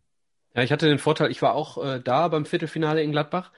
Ja, 0.54 0.62
ich 0.62 0.72
hatte 0.72 0.88
den 0.88 0.98
Vorteil, 0.98 1.30
ich 1.30 1.40
war 1.40 1.54
auch 1.54 1.82
äh, 1.82 2.02
da 2.04 2.28
beim 2.28 2.44
Viertelfinale 2.44 3.02
in 3.02 3.12
Gladbach. 3.12 3.50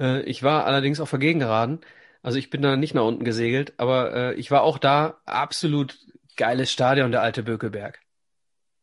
Äh, 0.00 0.22
ich 0.22 0.42
war 0.42 0.66
allerdings 0.66 1.00
auf 1.00 1.10
der 1.10 1.18
Gegengeraden. 1.18 1.80
Also 2.22 2.38
ich 2.38 2.50
bin 2.50 2.62
da 2.62 2.76
nicht 2.76 2.94
nach 2.94 3.04
unten 3.04 3.24
gesegelt, 3.24 3.74
aber 3.76 4.14
äh, 4.14 4.34
ich 4.34 4.50
war 4.50 4.62
auch 4.62 4.78
da. 4.78 5.20
Absolut 5.26 5.98
geiles 6.36 6.72
Stadion, 6.72 7.12
der 7.12 7.22
alte 7.22 7.42
Bökelberg. 7.42 8.00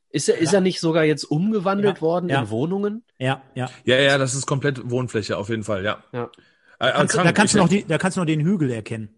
Ist 0.10 0.30
er, 0.30 0.36
ja. 0.36 0.42
ist 0.42 0.54
er 0.54 0.62
nicht 0.62 0.80
sogar 0.80 1.04
jetzt 1.04 1.26
umgewandelt 1.26 1.98
ja. 1.98 2.02
worden 2.02 2.30
ja. 2.30 2.42
in 2.42 2.50
Wohnungen? 2.50 3.04
Ja, 3.20 3.42
ja. 3.56 3.70
Ja, 3.84 3.98
ja, 3.98 4.18
das 4.18 4.34
ist 4.36 4.46
komplett 4.46 4.90
Wohnfläche 4.90 5.38
auf 5.38 5.50
jeden 5.50 5.64
Fall, 5.64 5.84
ja. 5.84 6.04
ja. 6.14 6.30
Äh, 6.80 6.92
kannst, 6.92 7.16
da 7.16 7.32
kannst 7.32 7.54
du 7.56 7.58
noch 7.58 7.70
die, 7.70 7.86
da 7.86 7.98
kannst 7.98 8.18
du 8.18 8.22
noch 8.22 8.28
den 8.28 8.42
Hügel 8.42 8.72
erkennen. 8.72 9.17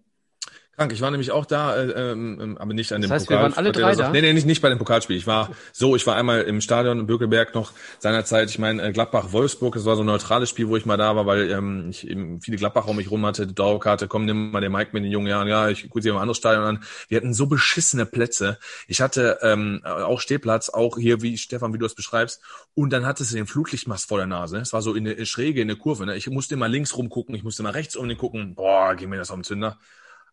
Krank, 0.80 0.94
ich 0.94 1.02
war 1.02 1.12
nämlich 1.12 1.32
auch 1.32 1.46
da, 1.46 1.76
äh, 1.76 2.12
ähm, 2.12 2.58
aber 2.58 2.74
nicht 2.74 2.94
an 2.94 3.02
dem 3.02 3.10
das 3.10 3.22
heißt, 3.22 3.28
Pokal. 3.28 3.40
Wir 3.40 3.44
waren 3.44 3.58
alle 3.58 3.74
drei 3.74 3.96
da? 3.96 4.12
Nee, 4.12 4.22
nee, 4.22 4.32
nicht, 4.32 4.48
nicht 4.48 4.62
bei 4.62 4.70
dem 4.70 4.78
Pokalspiel. 4.78 5.18
Ich 5.18 5.28
war 5.28 5.50
so, 5.74 5.98
ich 5.98 6.08
war 6.08 6.16
einmal 6.16 6.44
im 6.44 6.62
Stadion 6.62 7.00
in 7.00 7.06
Bökelberg 7.06 7.54
noch 7.54 7.74
seinerzeit, 8.00 8.50
ich 8.50 8.60
meine, 8.60 8.82
äh, 8.82 8.92
Gladbach-Wolfsburg, 8.94 9.74
das 9.74 9.84
war 9.84 9.98
so 9.98 10.04
ein 10.04 10.06
neutrales 10.06 10.50
Spiel, 10.50 10.70
wo 10.70 10.78
ich 10.78 10.86
mal 10.86 10.96
da 10.96 11.18
war, 11.18 11.26
weil 11.26 11.52
ähm, 11.52 11.88
ich 11.90 12.08
eben 12.08 12.40
viele 12.40 12.56
Gladbacher 12.56 12.88
um 12.88 12.96
mich 12.96 13.12
rum 13.12 13.26
hatte, 13.26 13.46
Dauerkarte, 13.46 14.08
komm, 14.08 14.24
nimm 14.24 14.52
mal 14.52 14.62
den 14.62 14.72
Mike 14.72 14.92
mit 14.94 15.04
den 15.04 15.12
jungen 15.12 15.28
Jahren, 15.28 15.50
ja, 15.50 15.68
ich 15.68 15.84
gucke 15.90 16.00
dir 16.00 16.14
mal 16.14 16.20
ein 16.20 16.22
anderes 16.22 16.38
Stadion 16.38 16.64
an. 16.64 16.84
Wir 17.10 17.18
hatten 17.18 17.34
so 17.34 17.48
beschissene 17.48 18.06
Plätze. 18.06 18.58
Ich 18.88 19.02
hatte 19.02 19.40
ähm, 19.42 19.82
auch 19.84 20.22
Stehplatz, 20.22 20.70
auch 20.70 20.98
hier, 20.98 21.22
wie 21.22 21.38
Stefan, 21.38 21.74
wie 21.74 21.78
du 21.78 21.86
es 21.86 21.96
beschreibst, 21.96 22.42
und 22.74 22.94
dann 22.94 23.06
hattest 23.06 23.32
du 23.32 23.36
den 23.36 23.48
Flutlichtmast 23.48 24.08
vor 24.08 24.18
der 24.18 24.28
Nase. 24.28 24.60
Es 24.60 24.72
war 24.72 24.82
so 24.82 24.94
in 24.94 25.04
der 25.04 25.26
Schräge, 25.26 25.60
in 25.60 25.68
der 25.68 25.76
Kurve. 25.76 26.06
Ne? 26.06 26.16
Ich 26.16 26.30
musste 26.30 26.54
immer 26.54 26.70
links 26.70 26.96
rumgucken, 26.96 27.36
ich 27.36 27.44
musste 27.44 27.64
mal 27.64 27.74
rechts 27.74 27.98
um 27.98 28.08
den 28.08 28.18
gucken. 28.18 28.56
Boah, 28.56 28.96
geh 28.96 29.08
mir 29.08 29.18
das 29.18 29.30
auf 29.30 29.36
den 29.36 29.44
Zünder. 29.44 29.78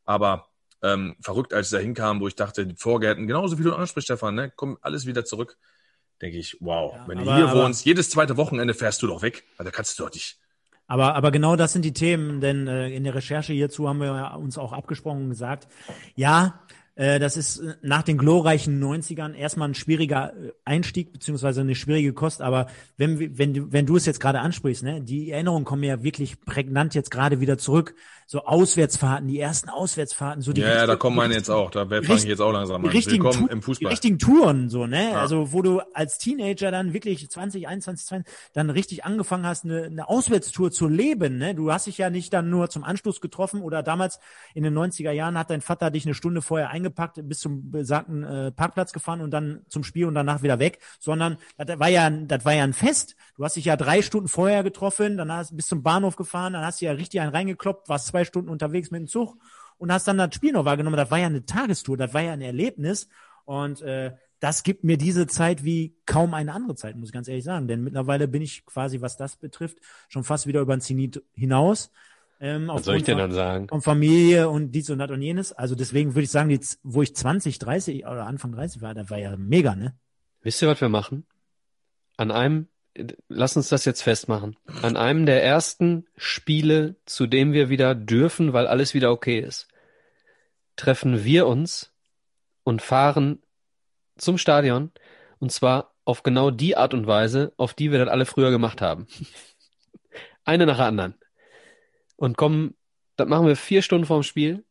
Aber 0.06 0.48
ähm, 0.82 1.16
verrückt, 1.20 1.52
als 1.52 1.66
ich 1.66 1.72
da 1.72 1.78
hinkam, 1.78 2.20
wo 2.20 2.28
ich 2.28 2.34
dachte, 2.34 2.66
die 2.66 2.76
Vorgärten, 2.76 3.26
genauso 3.26 3.58
wie 3.58 3.62
du 3.62 3.74
ansprichst, 3.74 4.06
Stefan, 4.06 4.34
ne, 4.34 4.52
komm 4.54 4.78
alles 4.80 5.06
wieder 5.06 5.24
zurück. 5.24 5.58
Denke 6.22 6.38
ich, 6.38 6.56
wow, 6.60 6.94
ja, 6.94 7.08
wenn 7.08 7.18
aber, 7.18 7.30
du 7.30 7.36
hier 7.36 7.48
aber, 7.48 7.64
wohnst, 7.64 7.84
jedes 7.84 8.08
zweite 8.08 8.36
Wochenende 8.38 8.72
fährst 8.72 9.02
du 9.02 9.06
doch 9.06 9.20
weg, 9.20 9.44
weil 9.58 9.64
da 9.64 9.70
kannst 9.70 9.98
du 9.98 10.04
doch 10.04 10.12
nicht. 10.12 10.38
Aber, 10.88 11.14
aber 11.16 11.32
genau 11.32 11.56
das 11.56 11.72
sind 11.72 11.84
die 11.84 11.92
Themen, 11.92 12.40
denn 12.40 12.68
äh, 12.68 12.88
in 12.90 13.02
der 13.02 13.14
Recherche 13.14 13.52
hierzu 13.52 13.88
haben 13.88 14.00
wir 14.00 14.36
uns 14.38 14.56
auch 14.56 14.72
abgesprochen 14.72 15.24
und 15.24 15.30
gesagt, 15.30 15.66
ja, 16.14 16.60
das 16.96 17.36
ist 17.36 17.58
äh, 17.58 17.74
nach 17.82 18.02
den 18.02 18.16
glorreichen 18.16 18.82
90ern 18.82 19.34
erstmal 19.34 19.68
ein 19.68 19.74
schwieriger 19.74 20.32
äh, 20.32 20.52
Einstieg 20.64 21.12
beziehungsweise 21.12 21.60
eine 21.60 21.74
schwierige 21.74 22.14
Kost. 22.14 22.40
Aber 22.40 22.68
wenn, 22.96 23.38
wenn, 23.38 23.52
du, 23.52 23.70
wenn 23.70 23.84
du 23.84 23.96
es 23.96 24.06
jetzt 24.06 24.18
gerade 24.18 24.40
ansprichst, 24.40 24.82
ne, 24.82 25.02
die 25.02 25.30
Erinnerungen 25.30 25.66
kommen 25.66 25.82
ja 25.82 26.02
wirklich 26.02 26.40
prägnant 26.40 26.94
jetzt 26.94 27.10
gerade 27.10 27.40
wieder 27.40 27.58
zurück 27.58 27.94
so 28.28 28.42
Auswärtsfahrten, 28.44 29.28
die 29.28 29.38
ersten 29.38 29.70
Auswärtsfahrten, 29.70 30.42
so 30.42 30.52
die 30.52 30.60
Ja, 30.60 30.74
ja 30.74 30.86
da 30.86 30.96
kommen 30.96 31.14
meine 31.14 31.34
jetzt 31.34 31.48
auch, 31.48 31.70
da 31.70 31.86
fange 31.86 32.02
ich 32.16 32.24
jetzt 32.24 32.40
auch 32.40 32.50
langsam 32.50 32.84
an. 32.84 32.90
Richtigen 32.90 33.22
Willkommen 33.22 33.48
im 33.48 33.62
Fußball. 33.62 33.88
Die 33.88 33.92
richtigen 33.92 34.18
Touren, 34.18 34.68
so, 34.68 34.86
ne? 34.86 35.12
Ja. 35.12 35.20
Also, 35.20 35.52
wo 35.52 35.62
du 35.62 35.80
als 35.94 36.18
Teenager 36.18 36.72
dann 36.72 36.92
wirklich 36.92 37.28
20, 37.30 37.68
21, 37.68 38.04
20, 38.04 38.34
dann 38.52 38.70
richtig 38.70 39.04
angefangen 39.04 39.46
hast, 39.46 39.64
eine, 39.64 39.84
eine 39.84 40.08
Auswärtstour 40.08 40.72
zu 40.72 40.88
leben, 40.88 41.38
ne? 41.38 41.54
Du 41.54 41.70
hast 41.70 41.86
dich 41.86 41.98
ja 41.98 42.10
nicht 42.10 42.32
dann 42.32 42.50
nur 42.50 42.68
zum 42.68 42.82
Anstoß 42.82 43.20
getroffen 43.20 43.62
oder 43.62 43.84
damals 43.84 44.18
in 44.54 44.64
den 44.64 44.76
90er 44.76 45.12
Jahren 45.12 45.38
hat 45.38 45.50
dein 45.50 45.60
Vater 45.60 45.92
dich 45.92 46.04
eine 46.04 46.14
Stunde 46.14 46.42
vorher 46.42 46.70
eingepackt, 46.86 47.20
bis 47.28 47.40
zum 47.40 47.70
besagten 47.70 48.22
äh, 48.22 48.52
Parkplatz 48.52 48.92
gefahren 48.92 49.20
und 49.20 49.30
dann 49.30 49.62
zum 49.68 49.84
Spiel 49.84 50.06
und 50.06 50.14
danach 50.14 50.42
wieder 50.42 50.58
weg, 50.58 50.78
sondern 50.98 51.36
das 51.58 51.78
war 51.78 51.88
ja, 51.88 52.08
das 52.08 52.44
war 52.44 52.54
ja 52.54 52.64
ein 52.64 52.72
Fest. 52.72 53.16
Du 53.36 53.44
hast 53.44 53.56
dich 53.56 53.64
ja 53.64 53.76
drei 53.76 54.02
Stunden 54.02 54.28
vorher 54.28 54.62
getroffen, 54.62 55.16
dann 55.16 55.32
hast 55.32 55.56
bis 55.56 55.66
zum 55.66 55.82
Bahnhof 55.82 56.16
gefahren, 56.16 56.52
dann 56.52 56.64
hast 56.64 56.80
du 56.80 56.86
ja 56.86 56.92
richtig 56.92 57.20
einen 57.20 57.32
reingekloppt, 57.32 57.88
warst 57.88 58.06
zwei 58.06 58.24
Stunden 58.24 58.50
unterwegs 58.50 58.90
mit 58.90 59.00
dem 59.00 59.08
Zug 59.08 59.36
und 59.78 59.92
hast 59.92 60.08
dann 60.08 60.18
das 60.18 60.34
Spiel 60.34 60.52
noch 60.52 60.64
wahrgenommen. 60.64 60.96
Das 60.96 61.10
war 61.10 61.18
ja 61.18 61.26
eine 61.26 61.44
Tagestour, 61.44 61.96
das 61.96 62.14
war 62.14 62.22
ja 62.22 62.32
ein 62.32 62.40
Erlebnis. 62.40 63.08
Und 63.44 63.80
äh, 63.82 64.12
das 64.40 64.64
gibt 64.64 64.84
mir 64.84 64.98
diese 64.98 65.26
Zeit 65.26 65.64
wie 65.64 65.96
kaum 66.04 66.34
eine 66.34 66.52
andere 66.52 66.74
Zeit, 66.74 66.96
muss 66.96 67.08
ich 67.08 67.12
ganz 67.12 67.28
ehrlich 67.28 67.44
sagen. 67.44 67.68
Denn 67.68 67.82
mittlerweile 67.82 68.28
bin 68.28 68.42
ich 68.42 68.66
quasi, 68.66 69.00
was 69.00 69.16
das 69.16 69.36
betrifft, 69.36 69.78
schon 70.08 70.24
fast 70.24 70.46
wieder 70.46 70.60
über 70.60 70.76
den 70.76 70.80
Zenit 70.80 71.22
hinaus. 71.34 71.90
Ähm, 72.38 72.68
was 72.68 72.84
soll 72.84 72.96
ich 72.96 73.04
denn 73.04 73.18
dann 73.18 73.32
sagen? 73.32 73.68
Und 73.70 73.82
Familie 73.82 74.48
und 74.48 74.72
dies 74.72 74.90
und 74.90 74.98
das 74.98 75.10
und 75.10 75.22
jenes. 75.22 75.52
Also 75.52 75.74
deswegen 75.74 76.14
würde 76.14 76.24
ich 76.24 76.30
sagen, 76.30 76.48
die, 76.50 76.60
wo 76.82 77.02
ich 77.02 77.14
20, 77.14 77.58
30 77.58 78.06
oder 78.06 78.26
Anfang 78.26 78.52
30 78.52 78.82
war, 78.82 78.94
da 78.94 79.08
war 79.08 79.18
ja 79.18 79.36
mega, 79.36 79.74
ne? 79.74 79.96
Wisst 80.42 80.60
ihr, 80.62 80.68
was 80.68 80.80
wir 80.80 80.88
machen? 80.88 81.26
An 82.18 82.30
einem, 82.30 82.68
lass 83.28 83.56
uns 83.56 83.68
das 83.68 83.84
jetzt 83.84 84.02
festmachen. 84.02 84.56
An 84.82 84.96
einem 84.96 85.26
der 85.26 85.42
ersten 85.42 86.06
Spiele, 86.16 86.96
zu 87.06 87.26
dem 87.26 87.52
wir 87.52 87.68
wieder 87.68 87.94
dürfen, 87.94 88.52
weil 88.52 88.66
alles 88.66 88.92
wieder 88.92 89.10
okay 89.10 89.40
ist, 89.40 89.68
treffen 90.76 91.24
wir 91.24 91.46
uns 91.46 91.92
und 92.64 92.82
fahren 92.82 93.42
zum 94.18 94.36
Stadion 94.36 94.92
und 95.38 95.52
zwar 95.52 95.94
auf 96.04 96.22
genau 96.22 96.50
die 96.50 96.76
Art 96.76 96.94
und 96.94 97.06
Weise, 97.06 97.52
auf 97.56 97.74
die 97.74 97.90
wir 97.90 97.98
das 97.98 98.08
alle 98.08 98.26
früher 98.26 98.50
gemacht 98.50 98.80
haben. 98.80 99.06
Eine 100.44 100.66
nach 100.66 100.76
der 100.76 100.86
anderen. 100.86 101.14
Und 102.16 102.36
kommen, 102.36 102.74
das 103.16 103.28
machen 103.28 103.46
wir 103.46 103.56
vier 103.56 103.82
Stunden 103.82 104.06
vorm 104.06 104.22
Spiel. 104.22 104.64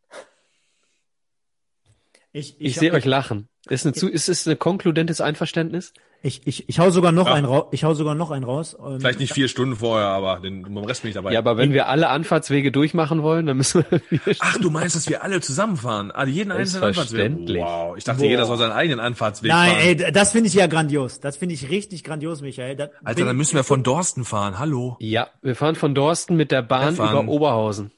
Ich, 2.32 2.60
ich, 2.60 2.68
ich 2.68 2.76
sehe 2.76 2.92
euch 2.92 3.06
lachen. 3.06 3.48
Ist, 3.70 3.86
eine, 3.86 3.96
ist 4.12 4.30
es 4.30 4.48
ein 4.48 4.60
konkludentes 4.60 5.22
Einverständnis? 5.22 5.94
Ich, 6.26 6.42
ich, 6.46 6.68
ich 6.68 6.80
hau 6.80 6.90
sogar 6.90 7.12
noch 7.12 7.28
ja. 7.28 7.34
einen 7.36 7.46
raus. 7.46 7.66
Ich 7.70 7.84
hau 7.84 7.94
sogar 7.94 8.16
noch 8.16 8.32
einen 8.32 8.46
raus. 8.46 8.76
Ähm, 8.84 9.00
Vielleicht 9.00 9.20
nicht 9.20 9.32
vier 9.32 9.48
Stunden 9.48 9.76
vorher, 9.76 10.08
aber 10.08 10.40
den, 10.40 10.64
beim 10.64 10.84
Rest 10.84 11.04
bin 11.04 11.10
ich 11.10 11.14
dabei. 11.14 11.32
Ja, 11.32 11.38
aber 11.38 11.56
wenn 11.56 11.72
wir 11.72 11.88
alle 11.88 12.10
Anfahrtswege 12.10 12.72
durchmachen 12.72 13.22
wollen, 13.22 13.46
dann 13.46 13.58
müssen 13.58 13.86
wir. 13.88 14.02
Ach, 14.40 14.58
du 14.58 14.72
meinst, 14.72 14.96
dass 14.96 15.08
wir 15.08 15.24
alle 15.24 15.40
zusammenfahren? 15.40 16.10
Also 16.10 16.34
jeden 16.34 16.52
einzelnen 16.52 16.86
Anfahrtsweg. 16.86 17.32
Wow, 17.50 17.96
ich 17.96 18.06
dachte, 18.06 18.22
Boah. 18.22 18.28
jeder 18.28 18.46
soll 18.48 18.58
seinen 18.58 18.72
eigenen 18.72 19.02
Anfahrtsweg 19.02 19.52
Nein, 19.52 19.70
fahren. 19.70 19.86
Nein, 19.86 20.00
ey, 20.00 20.12
das 20.12 20.32
finde 20.32 20.48
ich 20.48 20.56
ja 20.56 20.66
grandios. 20.66 21.20
Das 21.20 21.38
finde 21.38 21.54
ich 21.54 21.70
richtig 21.70 22.04
grandios, 22.04 22.42
Michael. 22.42 22.76
Das 22.76 22.90
Alter, 23.04 23.26
dann 23.26 23.38
müssen 23.38 23.56
wir 23.56 23.64
von 23.64 23.84
Dorsten 23.84 24.26
fahren. 24.26 24.58
Hallo. 24.58 24.98
Ja, 25.00 25.28
wir 25.44 25.56
fahren 25.56 25.76
von 25.76 25.94
Dorsten 25.94 26.36
mit 26.36 26.50
der 26.50 26.64
Bahn 26.64 26.96
über 26.96 27.28
Oberhausen. 27.28 27.92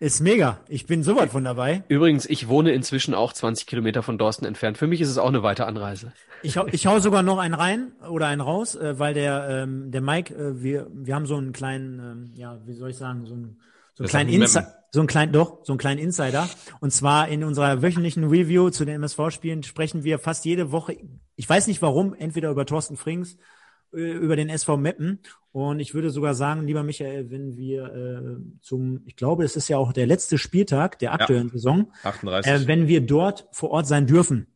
Ist 0.00 0.20
mega. 0.20 0.60
Ich 0.68 0.86
bin 0.86 1.02
so 1.02 1.16
weit 1.16 1.30
von 1.30 1.42
dabei. 1.42 1.82
Übrigens, 1.88 2.24
ich 2.24 2.46
wohne 2.46 2.70
inzwischen 2.70 3.14
auch 3.14 3.32
20 3.32 3.66
Kilometer 3.66 4.04
von 4.04 4.16
Dorsten 4.16 4.44
entfernt. 4.44 4.78
Für 4.78 4.86
mich 4.86 5.00
ist 5.00 5.08
es 5.08 5.18
auch 5.18 5.26
eine 5.26 5.42
weite 5.42 5.66
Anreise. 5.66 6.12
Ich, 6.42 6.56
hau, 6.56 6.66
ich 6.66 6.86
hau 6.86 6.98
sogar 6.98 7.22
noch 7.22 7.38
einen 7.38 7.54
rein 7.54 7.92
oder 8.08 8.26
einen 8.26 8.40
raus, 8.40 8.74
äh, 8.74 8.98
weil 8.98 9.14
der, 9.14 9.46
ähm, 9.48 9.90
der 9.90 10.00
Mike, 10.00 10.34
äh, 10.34 10.62
wir, 10.62 10.86
wir 10.92 11.14
haben 11.14 11.26
so 11.26 11.36
einen 11.36 11.52
kleinen, 11.52 11.98
ähm, 11.98 12.30
ja, 12.34 12.60
wie 12.66 12.74
soll 12.74 12.90
ich 12.90 12.96
sagen, 12.96 13.26
so 13.26 13.34
einen, 13.34 13.60
so 13.94 14.04
einen 14.04 14.08
kleinen 14.08 14.30
Insider, 14.30 14.74
so 14.92 15.00
einen 15.00 15.08
kleinen, 15.08 15.32
doch, 15.32 15.64
so 15.64 15.72
einen 15.72 15.78
kleinen 15.78 16.00
Insider. 16.00 16.48
Und 16.80 16.92
zwar 16.92 17.28
in 17.28 17.44
unserer 17.44 17.82
wöchentlichen 17.82 18.24
Review 18.24 18.70
zu 18.70 18.84
den 18.84 18.94
MSV-Spielen 18.96 19.62
sprechen 19.62 20.04
wir 20.04 20.18
fast 20.18 20.44
jede 20.44 20.70
Woche, 20.70 20.96
ich 21.36 21.48
weiß 21.48 21.66
nicht 21.66 21.82
warum, 21.82 22.14
entweder 22.14 22.50
über 22.50 22.66
Thorsten 22.66 22.96
Frings 22.96 23.36
äh, 23.92 24.12
über 24.12 24.36
den 24.36 24.48
SV 24.48 24.76
Meppen. 24.76 25.20
Und 25.50 25.80
ich 25.80 25.94
würde 25.94 26.10
sogar 26.10 26.34
sagen, 26.34 26.66
lieber 26.66 26.82
Michael, 26.82 27.30
wenn 27.30 27.56
wir 27.56 27.84
äh, 27.86 28.60
zum, 28.62 29.00
ich 29.06 29.16
glaube, 29.16 29.44
es 29.44 29.56
ist 29.56 29.68
ja 29.68 29.78
auch 29.78 29.92
der 29.92 30.06
letzte 30.06 30.38
Spieltag 30.38 30.98
der 30.98 31.14
aktuellen 31.14 31.48
ja, 31.48 31.52
Saison, 31.54 31.92
38. 32.04 32.52
Äh, 32.52 32.66
wenn 32.68 32.86
wir 32.86 33.00
dort 33.00 33.48
vor 33.50 33.70
Ort 33.70 33.86
sein 33.86 34.06
dürfen 34.06 34.46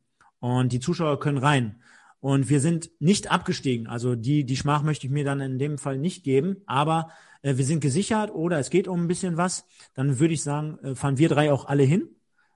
und 0.42 0.72
die 0.72 0.80
Zuschauer 0.80 1.20
können 1.20 1.38
rein. 1.38 1.76
Und 2.18 2.50
wir 2.50 2.58
sind 2.58 2.90
nicht 2.98 3.30
abgestiegen. 3.30 3.86
Also 3.86 4.16
die, 4.16 4.42
die 4.44 4.56
Schmach 4.56 4.82
möchte 4.82 5.06
ich 5.06 5.12
mir 5.12 5.24
dann 5.24 5.40
in 5.40 5.56
dem 5.60 5.78
Fall 5.78 5.98
nicht 5.98 6.24
geben. 6.24 6.56
Aber 6.66 7.10
äh, 7.42 7.56
wir 7.58 7.64
sind 7.64 7.80
gesichert 7.80 8.34
oder 8.34 8.58
es 8.58 8.68
geht 8.68 8.88
um 8.88 9.04
ein 9.04 9.06
bisschen 9.06 9.36
was. 9.36 9.66
Dann 9.94 10.18
würde 10.18 10.34
ich 10.34 10.42
sagen, 10.42 10.78
äh, 10.82 10.94
fahren 10.96 11.16
wir 11.16 11.28
drei 11.28 11.52
auch 11.52 11.66
alle 11.66 11.84
hin. 11.84 12.08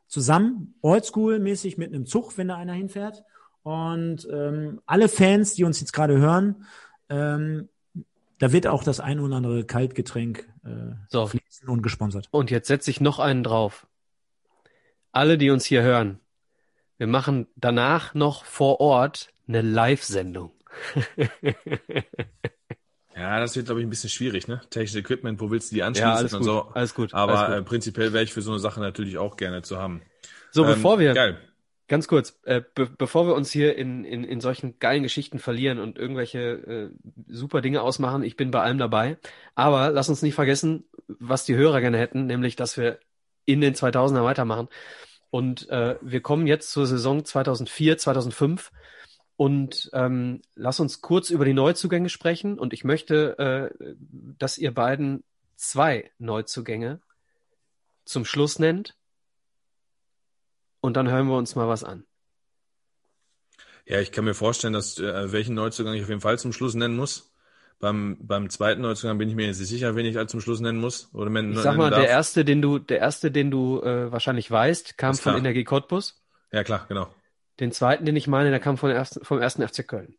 Zusammen, 0.09 0.75
oldschool-mäßig 0.83 1.79
mit 1.79 1.95
einem 1.95 2.07
Zug, 2.07 2.37
wenn 2.37 2.49
da 2.49 2.57
einer 2.57 2.73
hinfährt. 2.73 3.23
Und 3.63 4.27
ähm, 4.33 4.81
alle 4.87 5.09
Fans, 5.09 5.55
die 5.55 5.63
uns 5.63 5.79
jetzt 5.79 5.93
gerade 5.93 6.19
hören, 6.19 6.65
ähm, 7.09 7.69
da 8.39 8.51
wird 8.51 8.67
auch 8.67 8.83
das 8.83 8.99
ein 8.99 9.21
oder 9.21 9.37
andere 9.37 9.65
Kaltgetränk 9.65 10.49
äh, 10.65 10.97
so. 11.09 11.29
fließen 11.29 11.69
und 11.69 11.83
gesponsert. 11.83 12.27
Und 12.33 12.51
jetzt 12.51 12.67
setze 12.67 12.91
ich 12.91 13.01
noch 13.01 13.21
einen 13.21 13.45
drauf. 13.45 13.87
Alle, 15.13 15.39
die 15.39 15.51
uns 15.51 15.65
hier 15.65 15.83
hören, 15.83 16.19
wir 16.99 17.07
machen 17.07 17.47
danach 17.57 18.15
noch 18.15 18.45
vor 18.45 18.81
Ort 18.81 19.29
eine 19.49 19.63
Live-Sendung. 19.63 20.53
ja, 23.17 23.41
das 23.41 23.57
wird, 23.57 23.67
glaube 23.67 23.81
ich, 23.81 23.87
ein 23.87 23.91
bisschen 23.91 24.11
schwierig, 24.11 24.49
ne? 24.49 24.61
Technisches 24.71 24.97
Equipment, 24.97 25.41
wo 25.41 25.51
willst 25.51 25.71
du 25.71 25.77
die 25.77 25.83
anschließen 25.83 26.09
ja, 26.09 26.17
alles 26.17 26.35
und 26.35 26.41
gut, 26.41 26.47
so. 26.47 26.63
Alles 26.75 26.95
gut. 26.95 27.15
Aber 27.15 27.39
alles 27.39 27.49
gut. 27.49 27.59
Äh, 27.59 27.63
prinzipiell 27.69 28.13
wäre 28.13 28.25
ich 28.25 28.33
für 28.33 28.43
so 28.43 28.51
eine 28.51 28.61
Sache 28.61 28.81
natürlich 28.81 29.19
auch 29.19 29.37
gerne 29.37 29.63
zu 29.63 29.79
haben. 29.79 30.03
So, 30.51 30.65
ähm, 30.65 30.75
bevor 30.75 30.99
wir 30.99 31.15
geil. 31.15 31.39
Ganz 31.89 32.09
kurz, 32.09 32.37
äh, 32.43 32.63
be 32.75 32.87
bevor 32.87 33.29
wir 33.29 33.37
uns 33.37 33.53
hier 33.53 33.77
in, 33.77 34.05
in, 34.05 34.25
in 34.25 34.41
solchen 34.41 34.81
geilen 34.81 35.05
Geschichten 35.05 35.39
verlieren 35.39 35.79
und 35.79 35.99
irgendwelche 35.99 36.41
äh, 36.41 36.91
super 37.29 37.61
Dinge 37.61 37.81
ausmachen, 37.81 38.25
ich 38.25 38.37
bin 38.37 38.51
bei 38.51 38.61
allem 38.61 38.79
dabei. 38.79 39.19
Aber 39.55 39.91
lass 39.91 40.09
uns 40.09 40.21
nicht 40.21 40.35
vergessen, 40.35 40.85
was 41.07 41.45
die 41.45 41.55
Hörer 41.55 41.81
gerne 41.81 41.99
hätten, 41.99 42.27
nämlich, 42.27 42.57
dass 42.57 42.77
wir 42.77 42.99
in 43.45 43.61
den 43.61 43.75
2000er 43.75 44.25
weitermachen. 44.25 44.69
Und 45.31 45.69
äh, 45.69 45.97
wir 46.01 46.21
kommen 46.21 46.47
jetzt 46.47 46.71
zur 46.71 46.87
Saison 46.87 47.25
2004, 47.25 47.99
2005 47.99 48.73
und 49.37 49.91
ähm, 49.93 50.41
lass 50.55 50.81
uns 50.81 51.01
kurz 51.01 51.31
über 51.31 51.45
die 51.45 51.53
Neuzugänge 51.53 52.09
sprechen. 52.09 52.59
Und 52.59 52.73
ich 52.73 52.85
möchte, 52.85 53.39
äh, 53.79 53.95
dass 54.39 54.59
ihr 54.59 54.73
beiden 54.73 55.25
zwei 55.57 56.11
Neuzugänge 56.19 57.01
zum 58.05 58.25
Schluss 58.25 58.59
nennt 58.59 58.97
und 60.81 60.97
dann 60.97 61.11
hören 61.11 61.27
wir 61.27 61.37
uns 61.37 61.57
mal 61.57 61.69
was 61.69 61.85
an. 61.85 62.05
Ja, 63.85 64.01
ich 64.01 64.13
kann 64.13 64.25
mir 64.25 64.35
vorstellen, 64.35 64.73
dass 64.73 64.99
äh, 64.99 65.33
welchen 65.33 65.55
Neuzugang 65.55 65.95
ich 65.95 66.03
auf 66.03 66.09
jeden 66.09 66.21
Fall 66.21 66.39
zum 66.39 66.53
Schluss 66.53 66.75
nennen 66.75 66.97
muss. 66.97 67.33
Beim, 67.79 68.17
beim 68.21 68.49
zweiten 68.49 68.81
Neuzugang 68.81 69.19
bin 69.19 69.29
ich 69.29 69.35
mir 69.35 69.47
jetzt 69.47 69.61
nicht 69.61 69.69
sicher, 69.69 69.95
wen 69.97 70.07
ich 70.07 70.17
als 70.17 70.31
zum 70.31 70.41
Schluss 70.41 70.61
nennen 70.61 70.81
muss. 70.81 71.11
Oder 71.13 71.29
nennen, 71.29 71.53
ich 71.53 71.59
sag 71.59 71.77
mal, 71.77 71.91
der 71.91 72.09
erste, 72.09 72.45
den 72.45 72.63
du, 72.63 72.79
der 72.79 72.99
erste, 72.99 73.31
den 73.31 73.51
du 73.51 73.83
äh, 73.83 74.11
wahrscheinlich 74.11 74.51
weißt, 74.51 74.97
kam 74.97 75.15
von 75.15 75.37
Energie 75.37 75.65
Cottbus. 75.65 76.23
Ja, 76.53 76.65
klar, 76.65 76.87
genau. 76.89 77.09
Den 77.61 77.73
zweiten, 77.73 78.07
den 78.07 78.17
ich 78.17 78.29
meine, 78.29 78.51
der 78.51 78.61
kam 78.61 78.79
von 78.79 78.91
ersten, 78.91 79.25
vom 79.25 79.41
ersten 79.41 79.67
FC 79.67 79.87
Köln. 79.87 80.15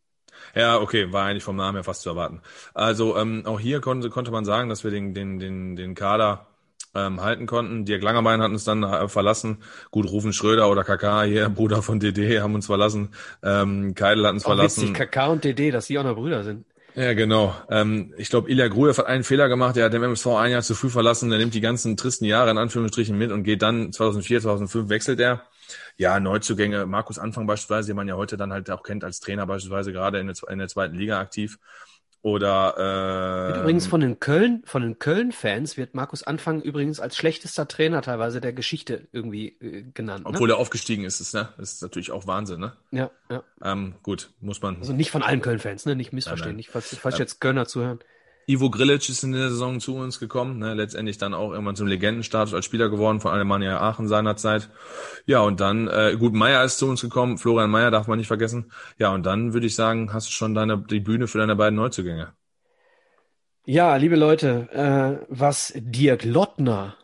Ja, 0.54 0.78
okay, 0.80 1.12
war 1.12 1.26
eigentlich 1.26 1.42
vom 1.42 1.56
Namen 1.56 1.76
her 1.76 1.84
fast 1.84 2.02
zu 2.02 2.10
erwarten. 2.10 2.42
Also 2.74 3.16
ähm, 3.16 3.42
auch 3.44 3.58
hier 3.58 3.80
konnte, 3.80 4.08
konnte 4.10 4.30
man 4.30 4.44
sagen, 4.44 4.68
dass 4.68 4.84
wir 4.84 4.90
den, 4.90 5.14
den, 5.14 5.38
den, 5.38 5.74
den 5.74 5.94
Kader 5.94 6.46
ähm, 6.94 7.20
halten 7.20 7.46
konnten. 7.46 7.84
Dirk 7.84 8.02
Langerbein 8.02 8.40
hat 8.40 8.50
uns 8.50 8.64
dann 8.64 8.82
äh, 8.82 9.08
verlassen. 9.08 9.58
Gut, 9.90 10.10
Rufen 10.10 10.32
Schröder 10.32 10.70
oder 10.70 10.84
KK 10.84 11.24
hier, 11.24 11.48
Bruder 11.54 11.82
von 11.82 12.00
DD, 12.00 12.40
haben 12.40 12.54
uns 12.54 12.66
verlassen. 12.66 13.10
Ähm, 13.42 13.94
Keidel 13.94 14.26
hat 14.26 14.34
uns 14.34 14.44
auch 14.44 14.50
verlassen. 14.50 14.94
Witzig, 14.94 15.10
KK 15.10 15.26
und 15.28 15.44
DD, 15.44 15.70
dass 15.70 15.86
die 15.86 15.98
auch 15.98 16.04
noch 16.04 16.16
Brüder 16.16 16.44
sind. 16.44 16.64
Ja, 16.98 17.12
genau. 17.12 17.54
Ähm, 17.70 18.12
ich 18.16 18.28
glaube, 18.28 18.50
Ilya 18.50 18.66
Grujew 18.66 18.96
hat 18.98 19.06
einen 19.06 19.22
Fehler 19.22 19.48
gemacht. 19.48 19.76
Der 19.76 19.84
hat 19.84 19.92
den 19.92 20.02
MSV 20.02 20.26
ein 20.34 20.50
Jahr 20.50 20.62
zu 20.62 20.74
früh 20.74 20.90
verlassen. 20.90 21.30
Der 21.30 21.38
nimmt 21.38 21.54
die 21.54 21.60
ganzen 21.60 21.96
tristen 21.96 22.24
Jahre 22.24 22.50
in 22.50 22.58
Anführungsstrichen 22.58 23.16
mit 23.16 23.30
und 23.30 23.44
geht 23.44 23.62
dann 23.62 23.92
2004, 23.92 24.40
2005 24.40 24.88
wechselt 24.88 25.20
er. 25.20 25.44
Ja, 25.96 26.18
Neuzugänge. 26.18 26.86
Markus 26.86 27.20
Anfang 27.20 27.46
beispielsweise, 27.46 27.88
den 27.88 27.96
man 27.96 28.08
ja 28.08 28.16
heute 28.16 28.36
dann 28.36 28.52
halt 28.52 28.68
auch 28.70 28.82
kennt 28.82 29.04
als 29.04 29.20
Trainer 29.20 29.46
beispielsweise 29.46 29.92
gerade 29.92 30.18
in 30.18 30.26
der, 30.26 30.36
in 30.50 30.58
der 30.58 30.66
zweiten 30.66 30.96
Liga 30.96 31.20
aktiv. 31.20 31.58
Oder 32.22 33.54
äh, 33.54 33.60
übrigens 33.60 33.86
von 33.86 34.00
den 34.00 34.18
Köln, 34.18 34.62
von 34.64 34.82
den 34.82 34.98
Köln-Fans 34.98 35.76
wird 35.76 35.94
Markus 35.94 36.24
Anfang 36.24 36.60
übrigens 36.60 36.98
als 36.98 37.16
schlechtester 37.16 37.68
Trainer 37.68 38.02
teilweise 38.02 38.40
der 38.40 38.52
Geschichte 38.52 39.06
irgendwie 39.12 39.56
äh, 39.60 39.84
genannt. 39.94 40.24
Ne? 40.24 40.30
Obwohl 40.30 40.50
er 40.50 40.58
aufgestiegen 40.58 41.04
ist, 41.04 41.20
ist, 41.20 41.32
ne? 41.34 41.50
Das 41.58 41.74
ist 41.74 41.82
natürlich 41.82 42.10
auch 42.10 42.26
Wahnsinn, 42.26 42.58
ne? 42.58 42.72
Ja, 42.90 43.10
ja. 43.30 43.44
Ähm, 43.62 43.94
gut, 44.02 44.30
muss 44.40 44.60
man. 44.60 44.78
Also 44.78 44.92
nicht 44.92 45.12
von 45.12 45.22
allen 45.22 45.40
Köln-Fans, 45.40 45.86
ne? 45.86 45.94
Nicht 45.94 46.12
missverstehen, 46.12 46.48
nein, 46.48 46.54
nein. 46.54 46.56
nicht 46.56 46.70
falls, 46.70 46.96
falls 46.96 47.18
jetzt 47.18 47.40
Kölner 47.40 47.66
zuhören. 47.66 48.00
Ivo 48.48 48.70
Grilic 48.70 49.06
ist 49.10 49.22
in 49.24 49.32
der 49.32 49.50
Saison 49.50 49.78
zu 49.78 49.94
uns 49.96 50.18
gekommen, 50.18 50.58
ne, 50.58 50.72
letztendlich 50.72 51.18
dann 51.18 51.34
auch 51.34 51.52
irgendwann 51.52 51.76
zum 51.76 51.86
Legendenstatus 51.86 52.54
als 52.54 52.64
Spieler 52.64 52.88
geworden 52.88 53.20
von 53.20 53.30
Alemannia 53.30 53.78
Aachen 53.78 54.08
seinerzeit. 54.08 54.70
Ja, 55.26 55.40
und 55.40 55.60
dann, 55.60 55.86
äh, 55.86 56.16
gut, 56.18 56.32
Meier 56.32 56.64
ist 56.64 56.78
zu 56.78 56.86
uns 56.86 57.02
gekommen, 57.02 57.36
Florian 57.36 57.68
Meier 57.68 57.90
darf 57.90 58.06
man 58.06 58.16
nicht 58.16 58.26
vergessen. 58.26 58.72
Ja, 58.96 59.12
und 59.12 59.26
dann 59.26 59.52
würde 59.52 59.66
ich 59.66 59.74
sagen, 59.74 60.14
hast 60.14 60.28
du 60.28 60.32
schon 60.32 60.54
deine, 60.54 60.78
die 60.78 61.00
Bühne 61.00 61.26
für 61.26 61.36
deine 61.36 61.56
beiden 61.56 61.76
Neuzugänge. 61.76 62.32
Ja, 63.66 63.94
liebe 63.96 64.16
Leute, 64.16 64.68
äh, 64.72 65.26
was 65.28 65.74
Dirk 65.76 66.24
Lottner 66.24 66.96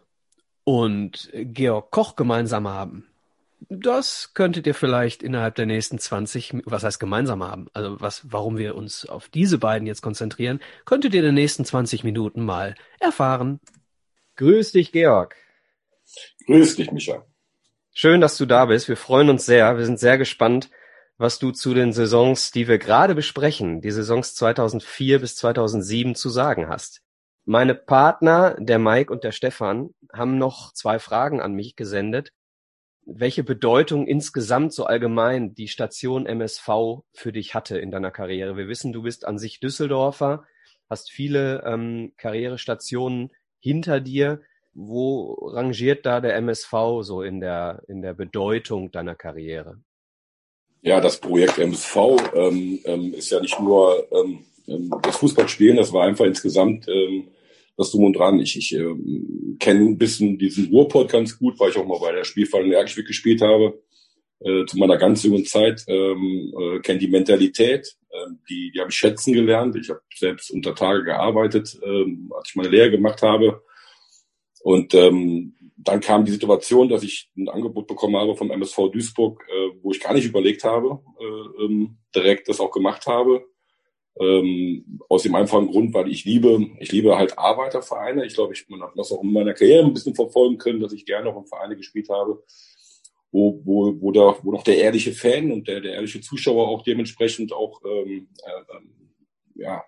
und 0.65 1.31
Georg 1.35 1.91
Koch 1.91 2.16
gemeinsam 2.16 2.66
haben, 2.66 3.05
das 3.69 4.32
könntet 4.35 4.66
ihr 4.66 4.74
vielleicht 4.74 5.23
innerhalb 5.23 5.55
der 5.55 5.66
nächsten 5.66 5.99
20, 5.99 6.62
was 6.65 6.82
heißt 6.82 6.99
gemeinsam 6.99 7.43
haben, 7.43 7.69
also 7.73 8.01
was, 8.01 8.23
warum 8.24 8.59
wir 8.59 8.74
uns 8.74 9.07
auf 9.07 9.28
diese 9.28 9.59
beiden 9.59 9.86
jetzt 9.86 10.03
konzentrieren, 10.03 10.61
könntet 10.85 11.15
ihr 11.15 11.20
in 11.20 11.27
den 11.27 11.35
nächsten 11.35 11.65
20 11.65 12.05
Minuten 12.05 12.45
mal 12.45 12.74
erfahren. 13.01 13.61
Grüß 14.36 14.73
dich, 14.73 14.93
Georg. 14.93 15.36
Grüß 16.47 16.77
dich, 16.77 16.91
Micha. 16.91 17.24
Schön, 17.93 18.20
dass 18.20 18.36
du 18.36 18.47
da 18.47 18.65
bist. 18.66 18.89
Wir 18.89 18.97
freuen 18.97 19.31
uns 19.31 19.47
sehr. 19.47 19.77
Wir 19.78 19.85
sind 19.85 20.01
sehr 20.01 20.19
gespannt, 20.19 20.70
was 21.16 21.39
du 21.39 21.53
zu 21.53 21.74
den 21.74 21.93
Saisons, 21.93 22.51
die 22.51 22.66
wir 22.66 22.78
gerade 22.78 23.15
besprechen, 23.15 23.81
die 23.81 23.93
Saisons 23.93 24.35
2004 24.35 25.20
bis 25.20 25.36
2007 25.36 26.16
zu 26.16 26.28
sagen 26.28 26.69
hast. 26.69 27.03
Meine 27.45 27.74
Partner, 27.74 28.57
der 28.59 28.78
Mike 28.78 29.12
und 29.12 29.23
der 29.23 29.32
Stefan, 29.32 29.91
haben 30.12 30.39
noch 30.39 30.73
zwei 30.73 30.99
Fragen 30.99 31.41
an 31.41 31.53
mich 31.53 31.77
gesendet 31.77 32.32
welche 33.06 33.44
Bedeutung 33.44 34.06
insgesamt 34.06 34.72
so 34.72 34.85
allgemein 34.85 35.55
die 35.55 35.68
Station 35.68 36.26
MSV 36.26 37.02
für 37.12 37.32
dich 37.32 37.55
hatte 37.55 37.78
in 37.78 37.90
deiner 37.90 38.10
Karriere. 38.10 38.56
Wir 38.56 38.68
wissen, 38.68 38.93
du 38.93 39.02
bist 39.02 39.26
an 39.26 39.39
sich 39.39 39.60
Düsseldorfer, 39.60 40.44
hast 40.89 41.10
viele 41.10 41.62
ähm, 41.66 42.12
Karrierestationen 42.16 43.31
hinter 43.60 44.01
dir. 44.01 44.40
Wo 44.72 45.51
rangiert 45.52 46.05
da 46.05 46.20
der 46.20 46.35
MSV 46.36 46.72
so 47.02 47.22
in 47.22 47.40
der, 47.40 47.82
in 47.86 48.02
der 48.02 48.14
Bedeutung 48.14 48.90
deiner 48.90 49.14
Karriere? 49.14 49.78
Ja, 50.82 51.01
das 51.01 51.18
Projekt 51.18 51.59
MSV 51.59 51.97
ähm, 52.35 52.81
ähm, 52.85 53.14
ist 53.14 53.31
ja 53.31 53.40
nicht 53.40 53.59
nur 53.60 54.06
ähm, 54.12 54.44
ähm, 54.66 54.93
das 55.02 55.16
Fußballspielen, 55.18 55.76
das 55.76 55.93
war 55.93 56.05
einfach 56.05 56.24
insgesamt 56.24 56.89
ähm, 56.89 57.28
das 57.76 57.90
Drum 57.90 58.05
und 58.05 58.16
Dran. 58.16 58.38
Ich, 58.40 58.56
ich 58.56 58.74
ähm, 58.74 59.56
kenne 59.59 59.80
ein 59.80 59.98
bisschen 59.98 60.38
diesen 60.38 60.68
Ruhrpott 60.68 61.10
ganz 61.10 61.38
gut, 61.38 61.59
weil 61.59 61.70
ich 61.70 61.76
auch 61.76 61.86
mal 61.86 61.98
bei 62.01 62.12
der 62.12 62.24
Spielfall 62.24 62.64
in 62.64 62.72
Ergschwick 62.72 63.06
gespielt 63.06 63.42
habe, 63.42 63.82
äh, 64.40 64.64
zu 64.66 64.78
meiner 64.78 64.96
ganz 64.96 65.22
jungen 65.22 65.44
Zeit. 65.44 65.84
Ähm, 65.88 66.52
äh, 66.59 66.80
kenne 66.80 66.98
die 66.98 67.09
Mentalität, 67.09 67.96
äh, 68.10 68.26
die, 68.48 68.70
die 68.72 68.80
habe 68.80 68.90
ich 68.90 68.96
schätzen 68.96 69.32
gelernt. 69.32 69.76
Ich 69.76 69.90
habe 69.90 70.02
selbst 70.14 70.51
unter 70.51 70.74
Tage 70.74 71.05
gearbeitet, 71.05 71.78
ähm, 71.84 72.32
als 72.36 72.51
ich 72.51 72.56
meine 72.56 72.68
Lehre 72.68 72.90
gemacht 72.90 73.22
habe. 73.22 73.62
Und 74.62 74.94
ähm, 74.94 75.55
dann 75.76 76.01
kam 76.01 76.24
die 76.24 76.32
Situation, 76.32 76.88
dass 76.88 77.02
ich 77.02 77.30
ein 77.36 77.48
Angebot 77.48 77.86
bekommen 77.86 78.16
habe 78.16 78.34
vom 78.36 78.51
MSV 78.51 78.90
Duisburg, 78.92 79.44
äh, 79.48 79.70
wo 79.82 79.90
ich 79.90 80.01
gar 80.01 80.14
nicht 80.14 80.24
überlegt 80.24 80.64
habe, 80.64 81.01
äh, 81.20 81.64
ähm, 81.64 81.98
direkt 82.14 82.48
das 82.48 82.60
auch 82.60 82.70
gemacht 82.70 83.06
habe. 83.06 83.44
Ähm, 84.20 85.01
aus 85.09 85.24
dem 85.24 85.35
einfachen 85.35 85.66
Grund, 85.66 85.93
weil 85.93 86.09
ich 86.09 86.24
liebe, 86.24 86.69
ich 86.78 86.93
liebe 86.93 87.19
halt 87.19 87.36
Arbeitervereine. 87.36 88.24
Ich 88.24 88.35
glaube, 88.35 88.53
ich 88.53 88.69
man 88.69 88.82
hat 88.82 88.93
das 88.97 89.11
auch 89.11 89.23
in 89.23 89.32
meiner 89.32 89.55
Karriere 89.55 89.85
ein 89.85 89.93
bisschen 89.93 90.15
verfolgen 90.15 90.57
können, 90.57 90.81
dass 90.81 90.93
ich 90.93 91.05
gerne 91.05 91.31
auch 91.31 91.41
in 91.41 91.47
Vereine 91.47 91.77
gespielt 91.77 92.09
habe, 92.09 92.45
wo, 93.32 93.61
wo, 93.65 94.01
wo, 94.01 94.12
da, 94.12 94.36
wo 94.43 94.53
noch 94.53 94.62
der 94.62 94.78
ehrliche 94.78 95.12
Fan 95.12 95.51
und 95.51 95.66
der, 95.66 95.81
der 95.81 95.95
ehrliche 95.95 96.20
Zuschauer 96.20 96.69
auch 96.69 96.82
dementsprechend 96.82 97.53
auch, 97.53 97.81
ähm, 97.85 98.28
äh, 98.45 99.62
ja, 99.62 99.85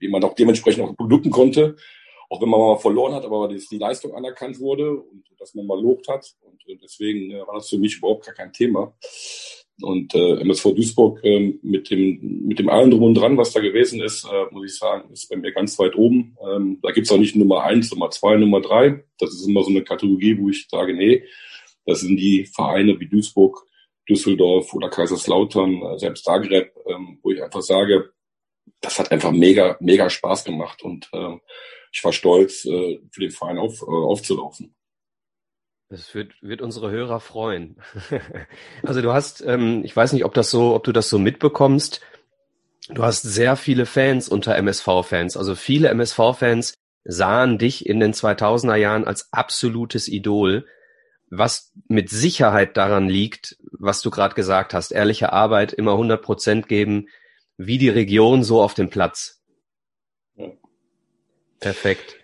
wie 0.00 0.08
man 0.08 0.24
auch 0.24 0.34
dementsprechend 0.34 0.82
auch 0.82 0.96
beglücken 0.96 1.30
konnte, 1.30 1.76
auch 2.30 2.42
wenn 2.42 2.48
man 2.48 2.58
mal 2.58 2.78
verloren 2.78 3.14
hat, 3.14 3.24
aber 3.24 3.46
dass 3.46 3.68
die 3.68 3.78
Leistung 3.78 4.12
anerkannt 4.14 4.58
wurde 4.58 4.92
und 4.92 5.24
dass 5.38 5.54
man 5.54 5.66
mal 5.66 5.80
lobt 5.80 6.08
hat. 6.08 6.34
Und 6.40 6.60
deswegen 6.82 7.30
äh, 7.30 7.46
war 7.46 7.54
das 7.54 7.68
für 7.68 7.78
mich 7.78 7.96
überhaupt 7.98 8.26
gar 8.26 8.34
kein 8.34 8.52
Thema. 8.52 8.92
Und 9.80 10.14
äh, 10.14 10.40
MSV 10.40 10.74
Duisburg 10.74 11.20
äh, 11.22 11.54
mit 11.62 11.90
dem 11.90 12.46
mit 12.46 12.58
dem 12.58 12.68
allen 12.68 12.90
drum 12.90 13.04
und 13.04 13.14
dran, 13.14 13.36
was 13.36 13.52
da 13.52 13.60
gewesen 13.60 14.00
ist, 14.00 14.24
äh, 14.24 14.52
muss 14.52 14.72
ich 14.72 14.76
sagen, 14.76 15.12
ist 15.12 15.28
bei 15.28 15.36
mir 15.36 15.52
ganz 15.52 15.78
weit 15.78 15.94
oben. 15.94 16.36
Ähm, 16.44 16.78
da 16.82 16.90
gibt's 16.90 17.12
auch 17.12 17.18
nicht 17.18 17.36
Nummer 17.36 17.62
eins, 17.62 17.90
Nummer 17.92 18.10
zwei, 18.10 18.36
Nummer 18.36 18.60
drei. 18.60 19.04
Das 19.18 19.32
ist 19.32 19.46
immer 19.46 19.62
so 19.62 19.70
eine 19.70 19.84
Kategorie, 19.84 20.36
wo 20.40 20.48
ich 20.48 20.66
sage, 20.68 20.94
nee, 20.94 21.22
das 21.86 22.00
sind 22.00 22.16
die 22.16 22.44
Vereine 22.44 22.98
wie 22.98 23.08
Duisburg, 23.08 23.64
Düsseldorf 24.08 24.74
oder 24.74 24.88
Kaiserslautern, 24.88 25.82
äh, 25.82 25.98
selbst 25.98 26.24
Zagreb, 26.24 26.74
ähm, 26.86 27.18
wo 27.22 27.30
ich 27.30 27.42
einfach 27.42 27.62
sage, 27.62 28.10
das 28.80 28.98
hat 28.98 29.12
einfach 29.12 29.32
mega, 29.32 29.76
mega 29.80 30.10
Spaß 30.10 30.44
gemacht 30.44 30.82
und 30.82 31.08
äh, 31.12 31.36
ich 31.92 32.04
war 32.04 32.12
stolz, 32.12 32.64
äh, 32.64 33.00
für 33.10 33.20
den 33.20 33.30
Verein 33.30 33.58
auf, 33.58 33.82
äh, 33.82 33.86
aufzulaufen. 33.86 34.74
Das 35.90 36.14
wird, 36.14 36.34
wird 36.42 36.60
unsere 36.60 36.90
Hörer 36.90 37.18
freuen. 37.18 37.76
also 38.82 39.00
du 39.00 39.12
hast, 39.12 39.40
ähm, 39.40 39.82
ich 39.84 39.96
weiß 39.96 40.12
nicht, 40.12 40.24
ob 40.24 40.34
das 40.34 40.50
so, 40.50 40.74
ob 40.74 40.84
du 40.84 40.92
das 40.92 41.08
so 41.08 41.18
mitbekommst. 41.18 42.02
Du 42.90 43.02
hast 43.02 43.22
sehr 43.22 43.56
viele 43.56 43.86
Fans 43.86 44.28
unter 44.28 44.54
MSV-Fans. 44.56 45.36
Also 45.36 45.54
viele 45.54 45.88
MSV-Fans 45.88 46.74
sahen 47.04 47.56
dich 47.56 47.86
in 47.86 48.00
den 48.00 48.12
2000er 48.12 48.76
Jahren 48.76 49.06
als 49.06 49.32
absolutes 49.32 50.08
Idol, 50.08 50.66
was 51.30 51.72
mit 51.88 52.10
Sicherheit 52.10 52.76
daran 52.76 53.08
liegt, 53.08 53.56
was 53.72 54.02
du 54.02 54.10
gerade 54.10 54.34
gesagt 54.34 54.74
hast. 54.74 54.92
Ehrliche 54.92 55.32
Arbeit, 55.32 55.72
immer 55.72 55.92
100 55.92 56.20
Prozent 56.22 56.68
geben, 56.68 57.08
wie 57.56 57.78
die 57.78 57.88
Region 57.88 58.44
so 58.44 58.60
auf 58.62 58.74
dem 58.74 58.90
Platz. 58.90 59.42
Ja. 60.36 60.48
Perfekt. 61.60 62.16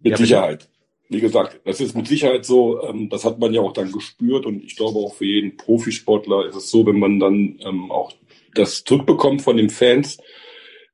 Mit 0.00 0.12
ja, 0.12 0.16
Sicherheit 0.18 0.68
wie 1.10 1.20
gesagt, 1.20 1.60
das 1.64 1.80
ist 1.80 1.96
mit 1.96 2.06
Sicherheit 2.06 2.44
so, 2.44 2.82
ähm, 2.84 3.08
das 3.08 3.24
hat 3.24 3.40
man 3.40 3.52
ja 3.52 3.60
auch 3.60 3.72
dann 3.72 3.90
gespürt 3.90 4.46
und 4.46 4.62
ich 4.62 4.76
glaube 4.76 5.00
auch 5.00 5.12
für 5.14 5.26
jeden 5.26 5.56
Profisportler 5.56 6.46
ist 6.46 6.54
es 6.54 6.70
so, 6.70 6.86
wenn 6.86 7.00
man 7.00 7.18
dann 7.18 7.58
ähm, 7.66 7.90
auch 7.90 8.12
das 8.54 8.84
zurückbekommt 8.84 9.42
von 9.42 9.56
den 9.56 9.70
Fans, 9.70 10.18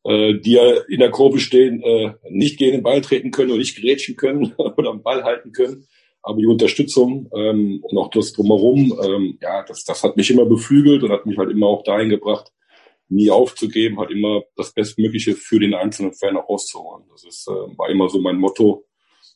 äh, 0.05 0.34
die 0.34 0.52
ja 0.52 0.80
in 0.88 1.01
der 1.01 1.10
Kurve 1.10 1.38
stehen, 1.38 1.82
äh, 1.82 2.14
nicht 2.30 2.56
gegen 2.56 2.78
den 2.78 2.82
Ball 2.82 3.02
treten 3.02 3.30
können 3.30 3.51
und 3.51 3.59
nicht 3.59 3.78
grätschen 3.78 4.16
können 4.16 4.55
oder 4.56 4.88
am 4.88 5.02
Ball 5.02 5.22
halten 5.22 5.52
können. 5.52 5.86
Aber 6.22 6.38
die 6.38 6.47
Unterstützung 6.47 7.30
ähm, 7.36 7.80
und 7.82 7.98
auch 7.98 8.09
das 8.09 8.32
drumherum, 8.32 8.98
ähm, 9.05 9.38
ja, 9.43 9.64
das, 9.64 9.84
das 9.84 10.02
hat 10.02 10.16
mich 10.16 10.30
immer 10.30 10.47
beflügelt 10.47 11.02
und 11.02 11.12
hat 11.12 11.26
mich 11.26 11.36
halt 11.36 11.51
immer 11.51 11.66
auch 11.66 11.84
dahin 11.84 12.09
gebracht, 12.09 12.51
nie 13.09 13.30
aufzugeben, 13.30 13.98
halt 13.98 14.10
immer 14.10 14.43
das 14.56 14.72
Bestmögliche 14.72 15.34
für 15.34 15.60
den 15.60 15.74
einzelnen 15.74 16.14
Fan 16.14 16.36
auch 16.38 16.48
rauszuholen. 16.48 17.05
Das 17.12 17.22
ist, 17.24 17.47
äh, 17.48 17.52
war 17.78 17.90
immer 17.90 18.09
so 18.09 18.18
mein 18.18 18.38
Motto, 18.38 18.85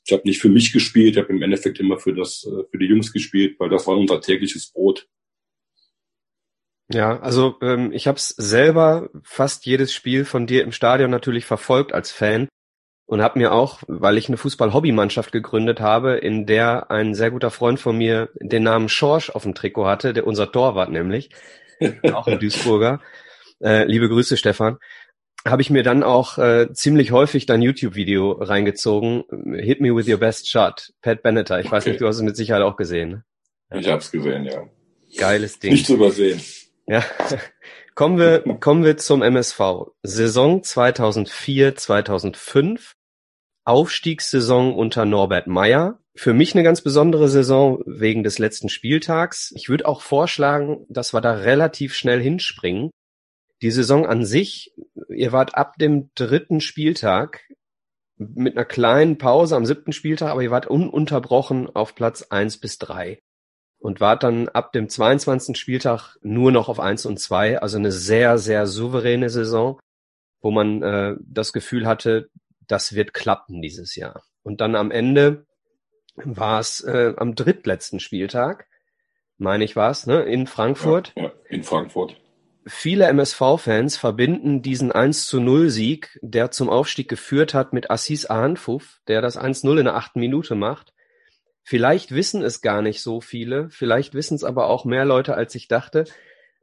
ich 0.05 0.13
habe 0.13 0.23
nicht 0.25 0.41
für 0.41 0.49
mich 0.49 0.73
gespielt, 0.73 1.17
ich 1.17 1.23
habe 1.23 1.33
im 1.33 1.43
Endeffekt 1.43 1.79
immer 1.81 1.99
für 1.99 2.15
das, 2.15 2.45
äh, 2.45 2.65
für 2.71 2.79
die 2.79 2.87
Jungs 2.87 3.13
gespielt, 3.13 3.59
weil 3.59 3.69
das 3.69 3.87
war 3.87 3.97
unser 3.97 4.21
tägliches 4.21 4.73
Brot. 4.73 5.09
Ja, 6.93 7.21
also 7.21 7.57
ähm, 7.63 7.93
ich 7.93 8.09
habe 8.09 8.17
es 8.17 8.31
selber 8.31 9.11
fast 9.23 9.65
jedes 9.65 9.95
Spiel 9.95 10.25
von 10.25 10.47
dir 10.47 10.65
im 10.65 10.73
Stadion 10.73 11.11
natürlich 11.11 11.45
verfolgt 11.45 11.93
als 11.93 12.11
Fan 12.11 12.49
und 13.07 13.23
habe 13.23 13.39
mir 13.39 13.53
auch, 13.53 13.83
weil 13.87 14.19
ich 14.19 14.29
eine 14.29 14.37
Fußball-Hobbymannschaft 14.37 15.31
gegründet 15.31 15.81
habe, 15.81 16.17
in 16.17 16.47
der 16.47 16.91
ein 16.91 17.15
sehr 17.15 17.31
guter 17.31 17.51
Freund 17.51 17.79
von 17.79 17.97
mir 17.97 18.31
den 18.41 18.65
Namen 18.65 18.89
Schorsch 18.89 19.31
auf 19.31 19.45
dem 19.45 19.55
Trikot 19.55 19.87
hatte, 19.87 20.13
der 20.13 20.27
unser 20.27 20.51
Torwart 20.51 20.91
nämlich, 20.91 21.31
auch 22.13 22.27
ein 22.27 22.41
Duisburger. 22.41 23.01
Äh, 23.63 23.85
liebe 23.85 24.09
Grüße, 24.09 24.37
Stefan 24.37 24.79
habe 25.47 25.63
ich 25.63 25.71
mir 25.71 25.83
dann 25.83 26.03
auch 26.03 26.39
äh, 26.39 26.73
ziemlich 26.73 27.13
häufig 27.13 27.47
dein 27.47 27.63
YouTube-Video 27.63 28.33
reingezogen. 28.33 29.25
Hit 29.55 29.81
me 29.81 29.95
with 29.95 30.09
your 30.09 30.19
best 30.19 30.49
shot. 30.49 30.93
Pat 31.03 31.23
Benatar. 31.23 31.61
Ich 31.61 31.67
okay. 31.67 31.77
weiß 31.77 31.87
nicht, 31.87 32.01
du 32.01 32.07
hast 32.07 32.17
es 32.17 32.23
mit 32.23 32.37
Sicherheit 32.37 32.63
auch 32.63 32.77
gesehen. 32.77 33.25
Ne? 33.71 33.81
Ich 33.81 33.89
habe 33.89 33.99
es 33.99 34.11
gesehen, 34.11 34.45
ja. 34.45 34.65
Geiles 35.17 35.59
Ding. 35.59 35.73
Nicht 35.73 35.87
zu 35.87 35.95
übersehen. 35.95 36.41
Ja. 36.87 37.05
kommen 37.95 38.19
wir, 38.19 38.41
kommen 38.61 38.85
wir 38.85 38.97
zum 38.97 39.23
MSV. 39.23 39.61
Saison 40.03 40.63
2004, 40.63 41.77
2005. 41.77 42.97
Aufstiegssaison 43.65 44.75
unter 44.75 45.05
Norbert 45.05 45.47
Meyer. 45.47 46.01
Für 46.15 46.35
mich 46.35 46.55
eine 46.55 46.65
ganz 46.65 46.83
besondere 46.83 47.29
Saison 47.29 47.83
wegen 47.87 48.25
des 48.25 48.39
letzten 48.39 48.69
Spieltags. 48.69 49.53
Ich 49.57 49.69
würde 49.69 49.87
auch 49.87 50.03
vorschlagen, 50.03 50.85
dass 50.89 51.15
wir 51.15 51.21
da 51.21 51.33
relativ 51.33 51.95
schnell 51.95 52.21
hinspringen 52.21 52.91
die 53.63 53.71
Saison 53.71 54.07
an 54.07 54.25
sich, 54.25 54.73
ihr 55.09 55.33
wart 55.33 55.55
ab 55.55 55.77
dem 55.77 56.11
dritten 56.15 56.61
Spieltag 56.61 57.43
mit 58.17 58.57
einer 58.57 58.65
kleinen 58.65 59.19
Pause 59.19 59.57
am 59.57 59.67
siebten 59.67 59.93
Spieltag, 59.93 60.31
aber 60.31 60.43
ihr 60.43 60.51
wart 60.51 60.67
ununterbrochen 60.67 61.75
auf 61.75 61.95
Platz 61.95 62.23
eins 62.31 62.59
bis 62.59 62.79
drei 62.79 63.23
und 63.79 64.01
wart 64.01 64.23
dann 64.23 64.49
ab 64.49 64.73
dem 64.73 64.89
22. 64.89 65.57
Spieltag 65.57 66.17
nur 66.23 66.53
noch 66.53 66.69
auf 66.69 66.81
eins 66.81 67.07
und 67.07 67.19
zwei, 67.19 67.59
also 67.61 67.79
eine 67.79 67.93
sehr, 67.93 68.39
sehr 68.39 68.67
souveräne 68.67 69.31
Saison, 69.31 69.81
wo 70.41 70.51
man 70.51 70.83
äh, 70.83 71.17
das 71.21 71.53
Gefühl 71.53 71.87
hatte, 71.87 72.29
das 72.67 72.95
wird 72.95 73.15
klappen 73.15 73.63
dieses 73.63 73.97
Jahr. 73.97 74.23
Und 74.43 74.61
dann 74.61 74.75
am 74.75 74.91
Ende 74.91 75.47
war 76.17 76.61
es 76.61 76.83
äh, 76.83 77.15
am 77.17 77.35
drittletzten 77.35 78.01
Spieltag, 78.01 78.69
meine 79.39 79.65
ich 79.65 79.77
war 79.77 79.91
es, 79.91 80.07
ne, 80.07 80.23
in 80.23 80.47
Frankfurt. 80.47 81.15
Ja, 81.17 81.25
ja, 81.25 81.33
in 81.49 81.63
Frankfurt 81.63 82.17
Viele 82.73 83.09
MSV-Fans 83.09 83.97
verbinden 83.97 84.63
diesen 84.63 84.93
1 84.93 85.27
zu 85.27 85.41
0 85.41 85.71
Sieg, 85.71 86.19
der 86.23 86.53
zum 86.53 86.71
Aufstieg 86.71 87.09
geführt 87.09 87.53
hat, 87.53 87.73
mit 87.73 87.91
Assis 87.91 88.27
Ahnfuf, 88.27 89.01
der 89.09 89.21
das 89.21 89.37
1-0 89.37 89.79
in 89.79 89.85
der 89.87 89.97
achten 89.97 90.21
Minute 90.21 90.55
macht. 90.55 90.95
Vielleicht 91.65 92.13
wissen 92.13 92.43
es 92.43 92.63
gar 92.63 92.81
nicht 92.81 93.03
so 93.03 93.21
viele, 93.21 93.69
vielleicht 93.71 94.15
wissen 94.15 94.37
es 94.37 94.45
aber 94.45 94.69
auch 94.69 94.85
mehr 94.85 95.05
Leute, 95.05 95.35
als 95.35 95.55
ich 95.57 95.67
dachte. 95.67 96.05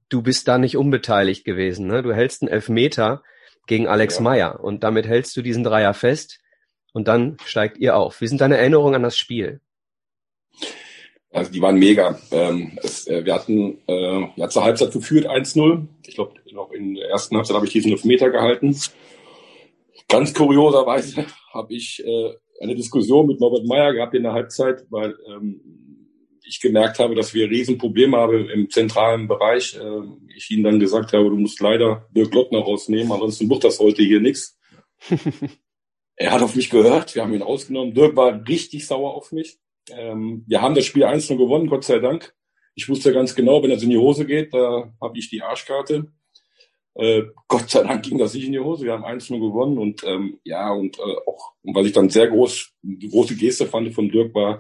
Du 0.08 0.22
bist 0.22 0.48
da 0.48 0.58
nicht 0.58 0.78
unbeteiligt 0.78 1.44
gewesen. 1.44 1.88
Ne? 1.88 2.02
Du 2.02 2.14
hältst 2.14 2.42
einen 2.42 2.52
Elfmeter 2.52 3.22
gegen 3.68 3.88
Alex 3.88 4.16
ja. 4.16 4.22
Meyer 4.22 4.64
und 4.64 4.86
damit 4.86 5.08
hältst 5.08 5.36
du 5.36 5.42
diesen 5.42 5.66
Dreier 5.66 5.94
fest 5.94 6.40
und 6.94 7.10
dann 7.10 7.36
steigt 7.46 7.78
ihr 7.78 7.98
auf. 7.98 8.22
Wie 8.22 8.28
sind 8.28 8.40
deine 8.40 8.58
Erinnerungen 8.58 8.96
an 8.96 9.04
das 9.04 9.18
Spiel? 9.18 9.60
Also 11.38 11.52
die 11.52 11.62
waren 11.62 11.78
mega. 11.78 12.20
Ähm, 12.32 12.80
es, 12.82 13.06
äh, 13.08 13.24
wir 13.24 13.36
hatten 13.36 13.78
äh, 13.88 14.28
ja 14.36 14.50
zur 14.50 14.64
Halbzeit 14.64 14.92
geführt 14.92 15.28
1-0. 15.28 15.86
Ich 16.08 16.16
glaube, 16.16 16.34
noch 16.52 16.72
in 16.72 16.96
der 16.96 17.10
ersten 17.10 17.36
Halbzeit 17.36 17.56
habe 17.56 17.68
ich 17.68 17.74
diesen 17.74 17.96
Meter 18.08 18.32
gehalten. 18.32 18.76
Ganz 20.10 20.34
kurioserweise 20.34 21.28
habe 21.54 21.76
ich 21.76 22.04
äh, 22.04 22.34
eine 22.60 22.76
Diskussion 22.76 23.28
mit 23.28 23.40
Norbert 23.40 23.68
Meyer 23.68 23.94
gehabt 23.94 24.16
in 24.16 24.24
der 24.24 24.34
Halbzeit, 24.34 24.86
weil 24.90 25.16
ähm, 25.28 25.62
ich 26.44 26.60
gemerkt 26.60 26.98
habe, 26.98 27.14
dass 27.14 27.36
wir 27.36 27.50
Riesenprobleme 27.50 28.18
haben 28.18 28.50
im 28.50 28.72
zentralen 28.72 29.28
Bereich. 29.28 29.76
Äh, 29.76 30.02
ich 30.36 30.50
ihm 30.50 30.64
dann 30.64 30.80
gesagt 30.80 31.14
habe, 31.14 31.30
du 31.30 31.36
musst 31.36 31.62
leider 31.62 32.08
Dirk 32.16 32.34
Lottner 32.34 32.60
rausnehmen, 32.60 33.12
ansonsten 33.12 33.48
wird 33.48 33.64
das 33.64 33.80
heute 33.80 34.02
hier 34.02 34.22
nichts. 34.22 34.58
er 36.16 36.32
hat 36.32 36.42
auf 36.42 36.56
mich 36.56 36.72
gehört, 36.72 37.14
wir 37.14 37.22
haben 37.22 37.34
ihn 37.36 37.44
ausgenommen. 37.44 37.94
Dirk 37.94 38.16
war 38.16 38.48
richtig 38.48 38.88
sauer 38.88 39.14
auf 39.14 39.32
mich. 39.32 39.60
Ähm, 39.92 40.44
wir 40.48 40.62
haben 40.62 40.76
das 40.76 40.86
Spiel 40.86 41.06
1-0 41.06 41.38
gewonnen, 41.38 41.68
Gott 41.68 41.84
sei 41.84 42.00
Dank. 42.00 42.34
Ich 42.76 42.88
wusste 42.90 43.14
ganz 43.14 43.34
genau, 43.34 43.64
wenn 43.64 43.72
das 43.72 43.84
in 43.84 43.90
die 43.90 43.98
Hose 43.98 44.26
geht, 44.26 44.54
da 44.54 44.94
habe 45.02 45.18
ich 45.18 45.30
die 45.30 45.42
Arschkarte. 45.42 46.12
Äh, 46.96 47.24
Gott 47.48 47.70
sei 47.70 47.84
Dank 47.84 48.04
ging 48.04 48.18
das 48.18 48.34
nicht 48.34 48.46
in 48.46 48.54
die 48.54 48.60
Hose. 48.60 48.86
Wir 48.86 48.94
haben 48.94 49.06
1 49.06 49.28
gewonnen 49.28 49.78
und 49.78 50.04
ähm, 50.04 50.40
ja, 50.44 50.72
und 50.72 50.98
äh, 50.98 51.16
auch, 51.28 51.54
und 51.62 51.76
weil 51.76 51.86
ich 51.86 51.94
dann 51.94 52.10
sehr 52.10 52.28
groß, 52.28 52.72
große 53.12 53.36
Geste 53.36 53.68
fand 53.68 53.94
von 53.94 54.10
Dirk 54.10 54.34
war, 54.34 54.60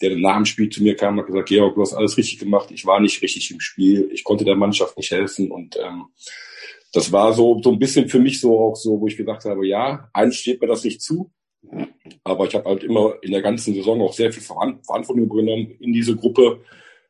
der 0.00 0.16
nach 0.16 0.36
dem 0.36 0.44
Spiel 0.44 0.68
zu 0.68 0.82
mir 0.82 0.96
kam 0.96 1.14
und 1.14 1.20
hat 1.20 1.26
gesagt, 1.26 1.48
Georg, 1.48 1.74
du 1.74 1.80
hast 1.80 1.94
alles 1.94 2.16
richtig 2.16 2.38
gemacht. 2.38 2.70
Ich 2.70 2.84
war 2.86 3.00
nicht 3.00 3.22
richtig 3.22 3.50
im 3.50 3.60
Spiel. 3.60 4.10
Ich 4.12 4.24
konnte 4.24 4.44
der 4.44 4.56
Mannschaft 4.56 4.96
nicht 4.96 5.10
helfen 5.10 5.50
und 5.50 5.76
ähm, 5.76 6.06
das 6.92 7.12
war 7.12 7.32
so, 7.32 7.60
so 7.62 7.70
ein 7.72 7.78
bisschen 7.78 8.08
für 8.08 8.18
mich 8.18 8.40
so 8.40 8.58
auch 8.58 8.76
so, 8.76 9.00
wo 9.00 9.06
ich 9.06 9.16
gesagt 9.16 9.44
habe, 9.44 9.66
ja, 9.66 10.08
eins 10.12 10.36
steht 10.36 10.60
mir 10.60 10.66
das 10.66 10.82
nicht 10.82 11.02
zu. 11.02 11.30
Aber 12.24 12.46
ich 12.46 12.54
habe 12.54 12.68
halt 12.68 12.84
immer 12.84 13.14
in 13.22 13.32
der 13.32 13.42
ganzen 13.42 13.74
Saison 13.74 14.00
auch 14.02 14.12
sehr 14.12 14.32
viel 14.32 14.42
Verantwortung 14.42 15.18
übernommen 15.18 15.76
in 15.80 15.92
diese 15.92 16.16
Gruppe 16.16 16.60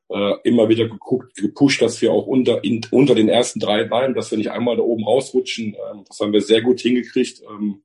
äh, 0.09 0.35
immer 0.45 0.69
wieder 0.69 0.89
geguckt, 0.89 1.35
gepusht, 1.37 1.83
dass 1.83 2.01
wir 2.01 2.13
auch 2.13 2.27
unter, 2.27 2.63
in, 2.63 2.81
unter 2.91 3.15
den 3.15 3.29
ersten 3.29 3.61
drei 3.61 3.85
bleiben, 3.85 4.15
dass 4.15 4.31
wir 4.31 4.39
nicht 4.39 4.51
einmal 4.51 4.77
da 4.77 4.83
oben 4.83 5.05
rausrutschen. 5.05 5.75
Ähm, 5.75 6.05
das 6.07 6.21
haben 6.21 6.33
wir 6.33 6.41
sehr 6.41 6.63
gut 6.63 6.81
hingekriegt. 6.81 7.43
Ähm, 7.43 7.83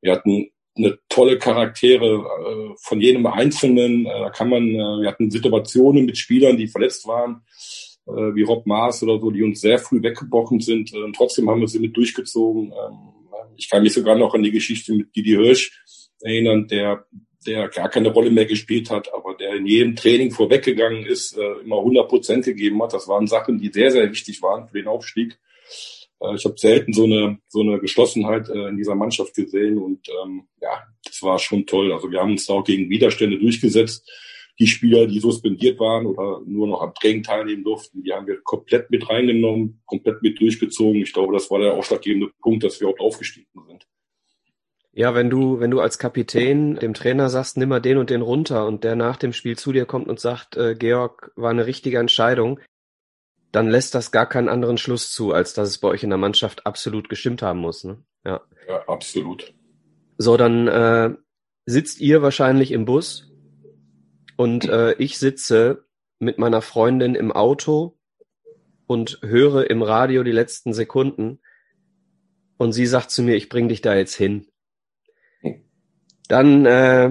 wir 0.00 0.12
hatten 0.12 0.50
eine 0.76 0.98
tolle 1.08 1.38
Charaktere 1.38 2.24
äh, 2.24 2.74
von 2.78 3.00
jedem 3.00 3.26
Einzelnen. 3.26 4.06
Äh, 4.06 4.20
da 4.20 4.30
kann 4.30 4.48
man, 4.48 4.68
äh, 4.68 5.02
wir 5.02 5.08
hatten 5.08 5.30
Situationen 5.30 6.06
mit 6.06 6.16
Spielern, 6.16 6.56
die 6.56 6.68
verletzt 6.68 7.06
waren, 7.06 7.42
äh, 8.06 8.34
wie 8.34 8.42
Rob 8.42 8.66
Maas 8.66 9.02
oder 9.02 9.18
so, 9.18 9.30
die 9.30 9.42
uns 9.42 9.60
sehr 9.60 9.78
früh 9.78 10.02
weggebrochen 10.02 10.60
sind. 10.60 10.92
Äh, 10.94 11.02
und 11.02 11.16
trotzdem 11.16 11.50
haben 11.50 11.60
wir 11.60 11.68
sie 11.68 11.80
mit 11.80 11.96
durchgezogen. 11.96 12.72
Ähm, 12.72 13.21
ich 13.56 13.68
kann 13.68 13.82
mich 13.82 13.92
sogar 13.92 14.16
noch 14.16 14.34
an 14.34 14.42
die 14.42 14.50
Geschichte 14.50 14.92
mit 14.92 15.14
Didi 15.14 15.30
Hirsch 15.30 15.72
erinnern, 16.20 16.66
der 16.68 17.06
der 17.46 17.68
gar 17.68 17.88
keine 17.88 18.10
Rolle 18.10 18.30
mehr 18.30 18.46
gespielt 18.46 18.90
hat, 18.90 19.12
aber 19.12 19.34
der 19.34 19.54
in 19.54 19.66
jedem 19.66 19.96
Training 19.96 20.30
vorweggegangen 20.30 21.04
ist, 21.04 21.36
äh, 21.36 21.60
immer 21.64 21.78
100 21.78 22.08
Prozent 22.08 22.44
gegeben 22.44 22.82
hat. 22.82 22.92
Das 22.92 23.08
waren 23.08 23.26
Sachen, 23.26 23.58
die 23.58 23.70
sehr, 23.72 23.90
sehr 23.90 24.08
wichtig 24.10 24.40
waren 24.42 24.68
für 24.68 24.78
den 24.78 24.88
Aufstieg. 24.88 25.38
Äh, 26.20 26.34
ich 26.36 26.44
habe 26.44 26.54
selten 26.56 26.92
so 26.92 27.04
eine 27.04 27.38
so 27.48 27.60
eine 27.60 27.78
Geschlossenheit 27.78 28.48
äh, 28.48 28.68
in 28.68 28.76
dieser 28.76 28.94
Mannschaft 28.94 29.34
gesehen 29.34 29.78
und 29.78 30.08
ähm, 30.08 30.44
ja, 30.60 30.82
das 31.04 31.22
war 31.22 31.38
schon 31.38 31.66
toll. 31.66 31.92
Also 31.92 32.10
wir 32.10 32.20
haben 32.20 32.32
uns 32.32 32.46
da 32.46 32.54
auch 32.54 32.64
gegen 32.64 32.90
Widerstände 32.90 33.38
durchgesetzt. 33.38 34.08
Die 34.62 34.68
Spieler, 34.68 35.08
die 35.08 35.18
suspendiert 35.18 35.80
waren 35.80 36.06
oder 36.06 36.40
nur 36.46 36.68
noch 36.68 36.82
am 36.82 36.94
Training 36.94 37.24
teilnehmen 37.24 37.64
durften, 37.64 38.04
die 38.04 38.12
haben 38.12 38.28
wir 38.28 38.40
komplett 38.42 38.92
mit 38.92 39.10
reingenommen, 39.10 39.82
komplett 39.86 40.22
mit 40.22 40.40
durchgezogen. 40.40 41.02
Ich 41.02 41.12
glaube, 41.12 41.32
das 41.32 41.50
war 41.50 41.58
der 41.58 41.74
ausschlaggebende 41.74 42.30
Punkt, 42.40 42.62
dass 42.62 42.80
wir 42.80 42.86
auch 42.86 43.00
aufgestiegen 43.00 43.48
sind. 43.66 43.88
Ja, 44.92 45.16
wenn 45.16 45.30
du, 45.30 45.58
wenn 45.58 45.72
du 45.72 45.80
als 45.80 45.98
Kapitän 45.98 46.76
dem 46.76 46.94
Trainer 46.94 47.28
sagst, 47.28 47.56
nimm 47.56 47.70
mal 47.70 47.80
den 47.80 47.98
und 47.98 48.08
den 48.08 48.22
runter 48.22 48.64
und 48.68 48.84
der 48.84 48.94
nach 48.94 49.16
dem 49.16 49.32
Spiel 49.32 49.58
zu 49.58 49.72
dir 49.72 49.84
kommt 49.84 50.06
und 50.06 50.20
sagt, 50.20 50.56
äh, 50.56 50.76
Georg, 50.76 51.32
war 51.34 51.50
eine 51.50 51.66
richtige 51.66 51.98
Entscheidung, 51.98 52.60
dann 53.50 53.66
lässt 53.68 53.96
das 53.96 54.12
gar 54.12 54.28
keinen 54.28 54.48
anderen 54.48 54.78
Schluss 54.78 55.10
zu, 55.10 55.32
als 55.32 55.54
dass 55.54 55.70
es 55.70 55.78
bei 55.78 55.88
euch 55.88 56.04
in 56.04 56.10
der 56.10 56.20
Mannschaft 56.20 56.66
absolut 56.66 57.08
gestimmt 57.08 57.42
haben 57.42 57.58
muss. 57.58 57.82
Ne? 57.82 57.98
Ja. 58.24 58.42
ja, 58.68 58.86
absolut. 58.86 59.52
So, 60.18 60.36
dann 60.36 60.68
äh, 60.68 61.16
sitzt 61.66 62.00
ihr 62.00 62.22
wahrscheinlich 62.22 62.70
im 62.70 62.84
Bus 62.84 63.31
und 64.42 64.68
äh, 64.68 64.94
ich 64.94 65.20
sitze 65.20 65.84
mit 66.18 66.36
meiner 66.36 66.62
Freundin 66.62 67.14
im 67.14 67.30
Auto 67.30 67.96
und 68.88 69.20
höre 69.22 69.70
im 69.70 69.82
Radio 69.82 70.24
die 70.24 70.32
letzten 70.32 70.72
Sekunden 70.72 71.38
und 72.56 72.72
sie 72.72 72.86
sagt 72.86 73.12
zu 73.12 73.22
mir, 73.22 73.36
ich 73.36 73.48
bring 73.48 73.68
dich 73.68 73.82
da 73.82 73.94
jetzt 73.94 74.16
hin. 74.16 74.48
Dann, 76.26 76.66
äh, 76.66 77.10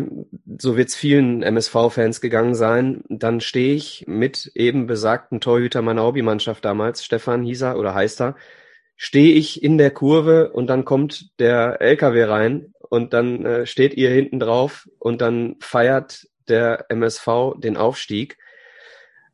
so 0.60 0.76
wird's 0.76 0.94
vielen 0.94 1.42
MSV-Fans 1.42 2.20
gegangen 2.20 2.54
sein, 2.54 3.06
dann 3.08 3.40
stehe 3.40 3.76
ich 3.76 4.04
mit 4.08 4.52
eben 4.54 4.86
besagten 4.86 5.40
Torhüter 5.40 5.82
meiner 5.82 6.04
Hobbymannschaft 6.04 6.66
damals, 6.66 7.06
Stefan 7.06 7.44
Hieser 7.44 7.80
oder 7.80 7.96
heißt 7.96 8.20
er, 8.20 8.36
stehe 8.98 9.36
ich 9.36 9.64
in 9.64 9.78
der 9.78 9.92
Kurve 9.92 10.52
und 10.52 10.68
dann 10.68 10.84
kommt 10.84 11.40
der 11.40 11.80
LKW 11.80 12.24
rein 12.26 12.74
und 12.90 13.14
dann 13.14 13.46
äh, 13.46 13.66
steht 13.66 13.94
ihr 13.94 14.10
hinten 14.10 14.38
drauf 14.38 14.90
und 15.00 15.22
dann 15.22 15.56
feiert 15.62 16.28
der 16.48 16.86
MSV 16.90 17.56
den 17.58 17.78
Aufstieg 17.78 18.38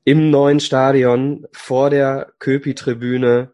im 0.04 0.30
neuen 0.30 0.60
Stadion 0.60 1.48
vor 1.52 1.90
der 1.90 2.34
Köpi-Tribüne 2.40 3.52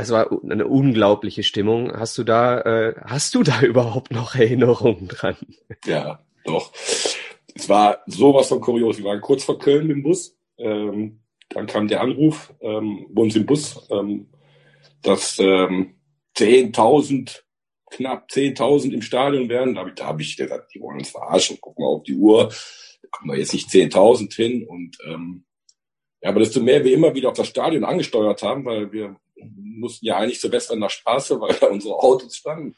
es 0.00 0.10
war 0.10 0.30
eine 0.48 0.68
unglaubliche 0.68 1.42
Stimmung. 1.42 1.92
Hast 1.92 2.16
du 2.18 2.22
da, 2.22 2.60
äh, 2.60 2.94
hast 3.04 3.34
du 3.34 3.42
da 3.42 3.60
überhaupt 3.62 4.12
noch 4.12 4.34
Erinnerungen 4.36 5.08
dran? 5.08 5.36
Ja, 5.84 6.24
doch. 6.44 6.72
Es 6.72 7.68
war 7.68 7.98
sowas 8.06 8.48
von 8.48 8.60
kurios. 8.60 8.98
Wir 8.98 9.06
waren 9.06 9.20
kurz 9.20 9.42
vor 9.42 9.58
Köln 9.58 9.88
dem 9.88 10.04
Bus. 10.04 10.38
Ähm, 10.56 11.20
dann 11.48 11.66
kam 11.66 11.88
der 11.88 12.00
Anruf 12.00 12.54
ähm, 12.60 13.06
bei 13.10 13.22
uns 13.22 13.34
im 13.34 13.46
Bus, 13.46 13.88
ähm, 13.90 14.28
dass 15.02 15.38
ähm, 15.40 15.94
10.000, 16.36 17.42
knapp 17.90 18.28
10.000 18.30 18.92
im 18.92 19.02
Stadion 19.02 19.48
werden. 19.48 19.74
Da 19.74 19.80
habe 19.80 19.90
ich, 19.90 19.96
da 19.96 20.06
hab 20.06 20.20
ich 20.20 20.36
gesagt, 20.36 20.74
die 20.74 20.80
wollen 20.80 20.98
uns 20.98 21.10
verarschen. 21.10 21.58
Guck 21.60 21.78
mal 21.78 21.86
auf 21.86 22.02
die 22.02 22.16
Uhr. 22.16 22.48
Da 23.02 23.08
kommen 23.10 23.32
wir 23.32 23.38
jetzt 23.38 23.52
nicht 23.52 23.68
10.000 23.68 24.34
hin. 24.34 24.66
Und 24.66 24.98
ähm, 25.06 25.44
ja, 26.20 26.30
aber 26.30 26.40
desto 26.40 26.60
mehr 26.60 26.84
wir 26.84 26.94
immer 26.94 27.14
wieder 27.14 27.30
auf 27.30 27.36
das 27.36 27.48
Stadion 27.48 27.84
angesteuert 27.84 28.42
haben, 28.42 28.64
weil 28.64 28.92
wir 28.92 29.16
mussten 29.54 30.06
ja 30.06 30.16
eigentlich 30.16 30.42
in 30.42 30.80
der 30.80 30.88
Straße, 30.88 31.40
weil 31.40 31.54
da 31.54 31.66
unsere 31.68 31.94
Autos 31.94 32.36
standen, 32.36 32.76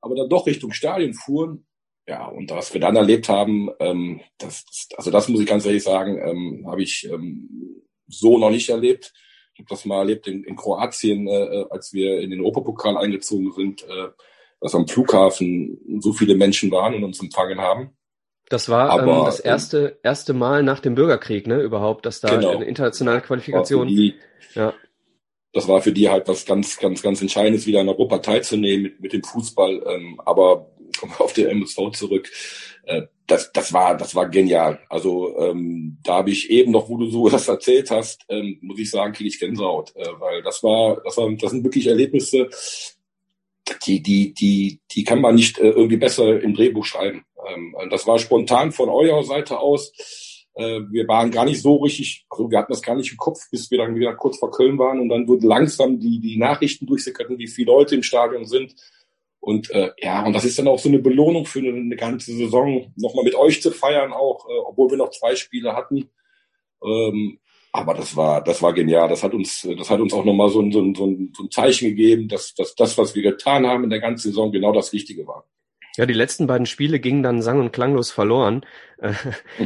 aber 0.00 0.14
dann 0.14 0.28
doch 0.28 0.46
Richtung 0.46 0.72
Stadion 0.72 1.14
fuhren. 1.14 1.66
Ja, 2.06 2.26
und 2.26 2.50
was 2.50 2.74
wir 2.74 2.82
dann 2.82 2.96
erlebt 2.96 3.30
haben, 3.30 3.70
ähm, 3.80 4.20
das, 4.36 4.66
also 4.96 5.10
das 5.10 5.28
muss 5.28 5.40
ich 5.40 5.46
ganz 5.46 5.64
ehrlich 5.64 5.82
sagen, 5.82 6.18
ähm, 6.18 6.66
habe 6.68 6.82
ich 6.82 7.08
ähm, 7.10 7.48
so 8.06 8.36
noch 8.36 8.50
nicht 8.50 8.68
erlebt. 8.68 9.14
Ich 9.54 9.60
habe 9.60 9.68
das 9.70 9.86
mal 9.86 10.00
erlebt 10.00 10.26
in, 10.26 10.44
in 10.44 10.56
Kroatien, 10.56 11.26
äh, 11.26 11.64
als 11.70 11.94
wir 11.94 12.20
in 12.20 12.30
den 12.30 12.40
Europapokal 12.40 12.98
eingezogen 12.98 13.52
sind, 13.52 13.84
äh, 13.84 14.08
dass 14.64 14.74
am 14.74 14.88
Flughafen 14.88 15.78
so 16.00 16.14
viele 16.14 16.34
Menschen 16.34 16.70
waren 16.70 16.94
und 16.94 17.04
uns 17.04 17.20
empfangen 17.20 17.60
haben. 17.60 17.90
Das 18.48 18.68
war 18.70 18.94
ähm, 18.94 19.00
Aber, 19.08 19.18
ähm, 19.18 19.24
das 19.26 19.38
erste 19.38 19.98
erste 20.02 20.32
Mal 20.32 20.62
nach 20.62 20.80
dem 20.80 20.94
Bürgerkrieg, 20.94 21.46
ne, 21.46 21.60
überhaupt, 21.60 22.06
dass 22.06 22.20
da 22.20 22.34
genau, 22.34 22.50
eine 22.50 22.64
internationale 22.64 23.20
Qualifikation. 23.20 23.86
Die, 23.86 24.14
ja 24.54 24.74
das 25.54 25.68
war 25.68 25.80
für 25.80 25.92
die 25.92 26.08
halt 26.08 26.26
was 26.28 26.44
ganz, 26.44 26.76
ganz, 26.78 27.00
ganz 27.00 27.22
Entscheidendes, 27.22 27.66
wieder 27.66 27.80
in 27.80 27.88
Europa 27.88 28.18
teilzunehmen 28.18 28.82
mit, 28.82 29.00
mit 29.00 29.12
dem 29.12 29.22
Fußball. 29.22 29.82
Ähm, 29.86 30.20
aber 30.24 30.68
kommen 30.98 31.12
wir 31.16 31.24
auf 31.24 31.32
den 31.32 31.46
MSV 31.46 31.92
zurück. 31.92 32.30
Äh, 32.84 33.02
das, 33.26 33.52
das 33.52 33.72
war, 33.72 33.96
das 33.96 34.14
war 34.14 34.28
genial. 34.28 34.80
Also 34.90 35.38
ähm, 35.38 35.98
da 36.02 36.16
habe 36.16 36.30
ich 36.30 36.50
eben 36.50 36.72
noch, 36.72 36.88
wo 36.88 36.98
du 36.98 37.06
so 37.06 37.28
das 37.30 37.48
erzählt 37.48 37.90
hast, 37.90 38.24
ähm, 38.28 38.58
muss 38.62 38.80
ich 38.80 38.90
sagen, 38.90 39.12
kriege 39.12 39.28
ich 39.28 39.38
Gänsehaut, 39.38 39.94
äh, 39.94 40.06
weil 40.18 40.42
das 40.42 40.62
war, 40.62 41.00
das 41.04 41.16
war, 41.16 41.30
das 41.32 41.50
sind 41.52 41.62
wirklich 41.62 41.86
Erlebnisse, 41.86 42.48
die, 43.86 44.02
die, 44.02 44.34
die, 44.34 44.80
die 44.90 45.04
kann 45.04 45.20
man 45.20 45.34
nicht 45.34 45.58
äh, 45.58 45.70
irgendwie 45.70 45.96
besser 45.96 46.40
im 46.40 46.54
Drehbuch 46.54 46.84
schreiben. 46.84 47.24
Ähm, 47.48 47.74
das 47.90 48.06
war 48.06 48.18
spontan 48.18 48.72
von 48.72 48.88
eurer 48.88 49.24
Seite 49.24 49.58
aus 49.58 49.92
äh, 50.54 50.80
wir 50.90 51.08
waren 51.08 51.30
gar 51.30 51.44
nicht 51.44 51.60
so 51.60 51.76
richtig, 51.76 52.26
also 52.30 52.50
wir 52.50 52.58
hatten 52.58 52.72
das 52.72 52.82
gar 52.82 52.94
nicht 52.94 53.10
im 53.10 53.16
Kopf, 53.16 53.50
bis 53.50 53.70
wir 53.70 53.78
dann 53.78 53.96
wieder 53.96 54.14
kurz 54.14 54.38
vor 54.38 54.52
Köln 54.52 54.78
waren 54.78 55.00
und 55.00 55.08
dann 55.08 55.26
wurden 55.26 55.48
langsam 55.48 55.98
die, 55.98 56.20
die 56.20 56.36
Nachrichten 56.36 56.86
durchsickerten, 56.86 57.38
wie 57.38 57.48
viele 57.48 57.72
Leute 57.72 57.96
im 57.96 58.02
Stadion 58.02 58.44
sind. 58.44 58.74
Und 59.40 59.70
äh, 59.72 59.90
ja, 59.98 60.24
und 60.24 60.32
das 60.32 60.44
ist 60.44 60.58
dann 60.58 60.68
auch 60.68 60.78
so 60.78 60.88
eine 60.88 61.00
Belohnung 61.00 61.44
für 61.44 61.58
eine, 61.58 61.70
eine 61.70 61.96
ganze 61.96 62.32
Saison, 62.32 62.92
nochmal 62.96 63.24
mit 63.24 63.34
euch 63.34 63.60
zu 63.60 63.72
feiern, 63.72 64.12
auch, 64.12 64.48
äh, 64.48 64.58
obwohl 64.64 64.90
wir 64.90 64.96
noch 64.96 65.10
zwei 65.10 65.34
Spiele 65.34 65.74
hatten. 65.74 66.08
Ähm, 66.82 67.40
aber 67.74 67.94
das 67.94 68.14
war, 68.14 68.42
das 68.42 68.62
war 68.62 68.72
genial. 68.72 69.08
Das 69.08 69.24
hat 69.24 69.34
uns, 69.34 69.68
das 69.76 69.90
hat 69.90 69.98
uns 69.98 70.14
auch 70.14 70.24
nochmal 70.24 70.48
so 70.48 70.60
ein, 70.60 70.70
so, 70.70 70.80
ein, 70.80 70.94
so 70.94 71.06
ein 71.06 71.50
Zeichen 71.50 71.88
gegeben, 71.88 72.28
dass, 72.28 72.54
dass 72.54 72.76
das, 72.76 72.96
was 72.96 73.16
wir 73.16 73.22
getan 73.22 73.66
haben 73.66 73.82
in 73.82 73.90
der 73.90 73.98
ganzen 73.98 74.28
Saison, 74.28 74.52
genau 74.52 74.72
das 74.72 74.92
Richtige 74.92 75.26
war. 75.26 75.44
Ja, 75.96 76.06
die 76.06 76.14
letzten 76.14 76.46
beiden 76.46 76.66
Spiele 76.66 77.00
gingen 77.00 77.24
dann 77.24 77.42
sang- 77.42 77.58
und 77.58 77.72
klanglos 77.72 78.12
verloren. 78.12 78.64
Äh, 78.98 79.12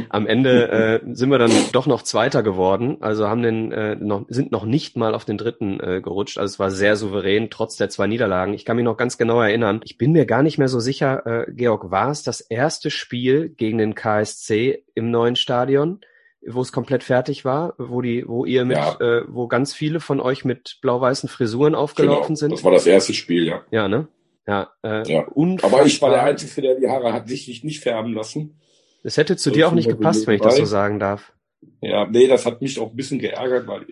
am 0.09 0.25
Ende 0.25 1.01
äh, 1.03 1.13
sind 1.13 1.29
wir 1.29 1.37
dann 1.37 1.51
doch 1.71 1.85
noch 1.85 2.01
Zweiter 2.01 2.41
geworden, 2.41 2.97
also 2.99 3.27
haben 3.27 3.43
den 3.43 3.71
äh, 3.71 3.95
noch 3.95 4.25
sind 4.27 4.51
noch 4.51 4.65
nicht 4.65 4.97
mal 4.97 5.13
auf 5.13 5.25
den 5.25 5.37
Dritten 5.37 5.79
äh, 5.79 6.01
gerutscht. 6.01 6.39
Also 6.39 6.53
es 6.53 6.59
war 6.59 6.71
sehr 6.71 6.95
souverän 6.95 7.51
trotz 7.51 7.77
der 7.77 7.89
zwei 7.89 8.07
Niederlagen. 8.07 8.55
Ich 8.55 8.65
kann 8.65 8.75
mich 8.75 8.85
noch 8.85 8.97
ganz 8.97 9.19
genau 9.19 9.39
erinnern. 9.39 9.81
Ich 9.83 9.99
bin 9.99 10.13
mir 10.13 10.25
gar 10.25 10.41
nicht 10.41 10.57
mehr 10.57 10.67
so 10.67 10.79
sicher, 10.79 11.25
äh, 11.27 11.51
Georg, 11.51 11.91
war 11.91 12.09
es 12.09 12.23
das 12.23 12.41
erste 12.41 12.89
Spiel 12.89 13.49
gegen 13.49 13.77
den 13.77 13.93
KSC 13.93 14.83
im 14.95 15.11
neuen 15.11 15.35
Stadion? 15.35 16.01
Wo 16.45 16.61
es 16.61 16.71
komplett 16.71 17.03
fertig 17.03 17.45
war, 17.45 17.73
wo 17.77 18.01
die, 18.01 18.27
wo 18.27 18.45
ihr 18.45 18.65
mit, 18.65 18.77
ja. 18.77 18.99
äh, 18.99 19.23
wo 19.27 19.47
ganz 19.47 19.73
viele 19.73 19.99
von 19.99 20.19
euch 20.19 20.45
mit 20.45 20.79
blau-weißen 20.81 21.29
Frisuren 21.29 21.75
aufgelaufen 21.75 22.35
genau. 22.35 22.35
sind. 22.35 22.51
Das 22.53 22.63
war 22.63 22.71
das 22.71 22.87
erste 22.87 23.13
Spiel, 23.13 23.45
ja. 23.45 23.61
Ja, 23.71 23.87
ne? 23.87 24.07
Ja, 24.47 24.71
äh, 24.83 25.11
ja. 25.11 25.27
Aber 25.61 25.85
ich 25.85 26.01
war 26.01 26.09
der 26.09 26.23
Einzige, 26.23 26.61
der 26.61 26.75
die 26.75 26.87
Haare 26.87 27.13
hat 27.13 27.27
sich 27.27 27.63
nicht 27.63 27.81
färben 27.81 28.13
lassen. 28.13 28.59
Das 29.03 29.17
hätte 29.17 29.37
zu 29.37 29.49
so 29.49 29.55
dir 29.55 29.67
auch 29.67 29.73
nicht 29.73 29.87
gepasst, 29.87 30.27
wenn 30.27 30.35
ich 30.35 30.41
das 30.41 30.57
so 30.57 30.65
sagen 30.65 30.99
darf. 30.99 31.33
Ja, 31.81 32.07
nee, 32.07 32.27
das 32.27 32.45
hat 32.45 32.61
mich 32.61 32.79
auch 32.79 32.89
ein 32.89 32.95
bisschen 32.95 33.19
geärgert, 33.19 33.67
weil 33.67 33.85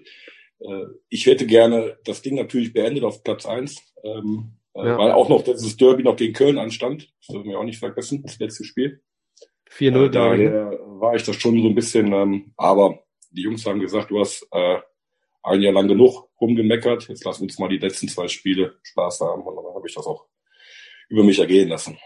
äh, 0.59 0.87
ich 1.09 1.25
hätte 1.25 1.45
gerne 1.45 1.97
das 2.05 2.21
Ding 2.21 2.35
natürlich 2.35 2.73
beendet 2.73 3.03
auf 3.03 3.23
Platz 3.23 3.45
eins, 3.45 3.81
ähm, 4.03 4.53
äh, 4.73 4.85
ja. 4.85 4.97
weil 4.97 5.11
auch 5.11 5.29
noch 5.29 5.43
dieses 5.43 5.77
Derby 5.77 6.03
noch 6.03 6.15
gegen 6.15 6.33
Köln 6.33 6.57
anstand. 6.57 7.13
Das 7.19 7.27
dürfen 7.27 7.49
wir 7.49 7.59
auch 7.59 7.63
nicht 7.63 7.79
vergessen, 7.79 8.23
das 8.23 8.39
letzte 8.39 8.63
Spiel. 8.63 9.01
4-0 9.71 10.05
äh, 10.05 10.09
Daher 10.09 10.79
war 10.99 11.15
ich 11.15 11.23
das 11.23 11.35
schon 11.35 11.61
so 11.61 11.67
ein 11.67 11.75
bisschen, 11.75 12.11
ähm, 12.13 12.53
aber 12.57 13.03
die 13.31 13.43
Jungs 13.43 13.65
haben 13.65 13.79
gesagt, 13.79 14.11
du 14.11 14.19
hast 14.19 14.47
äh, 14.51 14.79
ein 15.43 15.61
Jahr 15.61 15.73
lang 15.73 15.87
genug 15.87 16.29
rumgemeckert, 16.39 17.07
jetzt 17.07 17.23
lass 17.23 17.39
uns 17.39 17.57
mal 17.59 17.69
die 17.69 17.77
letzten 17.77 18.07
zwei 18.07 18.27
Spiele 18.27 18.77
Spaß 18.83 19.21
haben. 19.21 19.43
Und 19.43 19.55
dann 19.55 19.73
habe 19.73 19.87
ich 19.87 19.95
das 19.95 20.05
auch 20.05 20.25
über 21.09 21.23
mich 21.23 21.39
ergehen 21.39 21.69
lassen. 21.69 21.97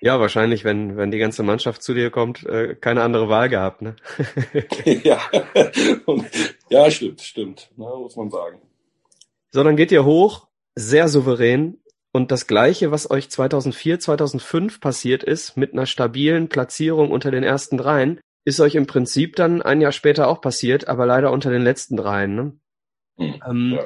Ja, 0.00 0.20
wahrscheinlich, 0.20 0.64
wenn, 0.64 0.96
wenn 0.96 1.10
die 1.10 1.18
ganze 1.18 1.42
Mannschaft 1.42 1.82
zu 1.82 1.92
dir 1.92 2.10
kommt, 2.10 2.46
äh, 2.46 2.76
keine 2.76 3.02
andere 3.02 3.28
Wahl 3.28 3.48
gehabt, 3.48 3.82
ne? 3.82 3.96
ja. 5.02 5.20
ja, 6.70 6.90
stimmt, 6.90 7.20
stimmt, 7.20 7.70
Na, 7.76 7.96
muss 7.96 8.14
man 8.16 8.30
sagen. 8.30 8.60
So, 9.50 9.64
dann 9.64 9.76
geht 9.76 9.90
ihr 9.90 10.04
hoch, 10.04 10.46
sehr 10.76 11.08
souverän. 11.08 11.78
Und 12.18 12.32
das 12.32 12.48
Gleiche, 12.48 12.90
was 12.90 13.08
euch 13.12 13.30
2004, 13.30 14.00
2005 14.00 14.80
passiert 14.80 15.22
ist, 15.22 15.56
mit 15.56 15.72
einer 15.72 15.86
stabilen 15.86 16.48
Platzierung 16.48 17.12
unter 17.12 17.30
den 17.30 17.44
ersten 17.44 17.78
dreien, 17.78 18.18
ist 18.44 18.58
euch 18.58 18.74
im 18.74 18.88
Prinzip 18.88 19.36
dann 19.36 19.62
ein 19.62 19.80
Jahr 19.80 19.92
später 19.92 20.26
auch 20.26 20.40
passiert, 20.40 20.88
aber 20.88 21.06
leider 21.06 21.30
unter 21.30 21.50
den 21.50 21.62
letzten 21.62 21.96
dreien. 21.96 22.34
Ne? 22.34 22.52
Mhm, 23.18 23.42
ähm, 23.48 23.72
ja. 23.76 23.84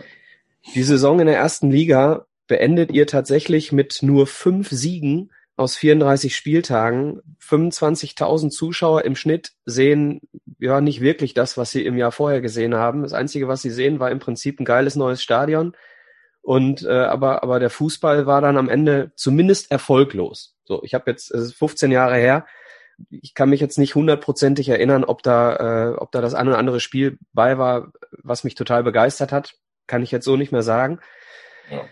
Die 0.75 0.83
Saison 0.83 1.21
in 1.21 1.27
der 1.27 1.37
ersten 1.37 1.71
Liga 1.71 2.25
beendet 2.47 2.91
ihr 2.91 3.07
tatsächlich 3.07 3.71
mit 3.71 3.99
nur 4.01 4.27
fünf 4.27 4.71
Siegen 4.71 5.31
aus 5.57 5.77
34 5.77 6.35
Spieltagen. 6.35 7.21
25.000 7.39 8.49
Zuschauer 8.49 9.05
im 9.05 9.15
Schnitt 9.15 9.53
sehen 9.67 10.23
ja 10.59 10.81
nicht 10.81 11.03
wirklich 11.03 11.35
das, 11.35 11.59
was 11.59 11.71
sie 11.71 11.85
im 11.85 11.99
Jahr 11.99 12.13
vorher 12.13 12.41
gesehen 12.41 12.77
haben. 12.77 13.03
Das 13.03 13.13
Einzige, 13.13 13.47
was 13.47 13.61
sie 13.61 13.71
sehen, 13.71 14.01
war 14.01 14.11
im 14.11 14.21
Prinzip 14.21 14.59
ein 14.59 14.65
geiles 14.65 14.97
neues 14.97 15.23
Stadion. 15.23 15.77
Und 16.43 16.83
äh, 16.83 16.91
aber 16.91 17.43
aber 17.45 17.61
der 17.61 17.71
Fußball 17.71 18.27
war 18.27 18.41
dann 18.41 18.59
am 18.59 18.69
Ende 18.69 19.13
zumindest 19.15 19.71
erfolglos. 19.71 20.57
So, 20.65 20.83
ich 20.83 20.93
habe 20.95 21.11
jetzt 21.11 21.31
es 21.31 21.43
ist 21.45 21.55
15 21.55 21.93
Jahre 21.93 22.17
her. 22.17 22.47
Ich 23.11 23.35
kann 23.35 23.49
mich 23.49 23.61
jetzt 23.61 23.79
nicht 23.79 23.95
hundertprozentig 23.95 24.69
erinnern, 24.69 25.05
ob 25.05 25.23
da 25.23 25.93
äh, 25.93 25.95
ob 25.95 26.11
da 26.11 26.21
das 26.21 26.35
ein 26.35 26.49
oder 26.49 26.59
andere 26.59 26.81
Spiel 26.81 27.19
bei 27.33 27.59
war, 27.59 27.93
was 28.11 28.45
mich 28.45 28.57
total 28.57 28.83
begeistert 28.83 29.31
hat. 29.31 29.55
Kann 29.87 30.03
ich 30.03 30.11
jetzt 30.11 30.25
so 30.25 30.37
nicht 30.37 30.53
mehr 30.53 30.63
sagen. 30.63 30.99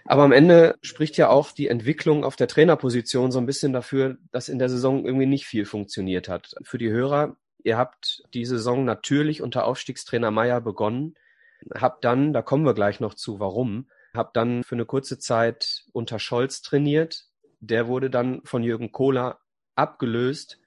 Aber 0.04 0.24
am 0.24 0.32
Ende 0.32 0.76
spricht 0.82 1.16
ja 1.16 1.28
auch 1.28 1.52
die 1.52 1.68
Entwicklung 1.68 2.24
auf 2.24 2.36
der 2.36 2.48
Trainerposition 2.48 3.30
so 3.30 3.38
ein 3.38 3.46
bisschen 3.46 3.72
dafür, 3.72 4.18
dass 4.32 4.48
in 4.48 4.58
der 4.58 4.68
Saison 4.68 5.04
irgendwie 5.04 5.26
nicht 5.26 5.46
viel 5.46 5.64
funktioniert 5.64 6.28
hat. 6.28 6.54
Für 6.62 6.76
die 6.76 6.90
Hörer, 6.90 7.36
ihr 7.62 7.78
habt 7.78 8.22
die 8.34 8.44
Saison 8.44 8.84
natürlich 8.84 9.42
unter 9.42 9.64
Aufstiegstrainer 9.64 10.30
Meier 10.30 10.60
begonnen, 10.60 11.14
habt 11.74 12.04
dann, 12.04 12.32
da 12.32 12.42
kommen 12.42 12.64
wir 12.64 12.74
gleich 12.74 13.00
noch 13.00 13.14
zu, 13.14 13.40
warum, 13.40 13.88
habt 14.14 14.36
dann 14.36 14.64
für 14.64 14.74
eine 14.74 14.84
kurze 14.84 15.18
Zeit 15.18 15.84
unter 15.92 16.18
Scholz 16.18 16.62
trainiert. 16.62 17.24
Der 17.60 17.88
wurde 17.88 18.10
dann 18.10 18.40
von 18.44 18.62
Jürgen 18.62 18.92
Kohler 18.92 19.40
abgelöst. 19.74 20.58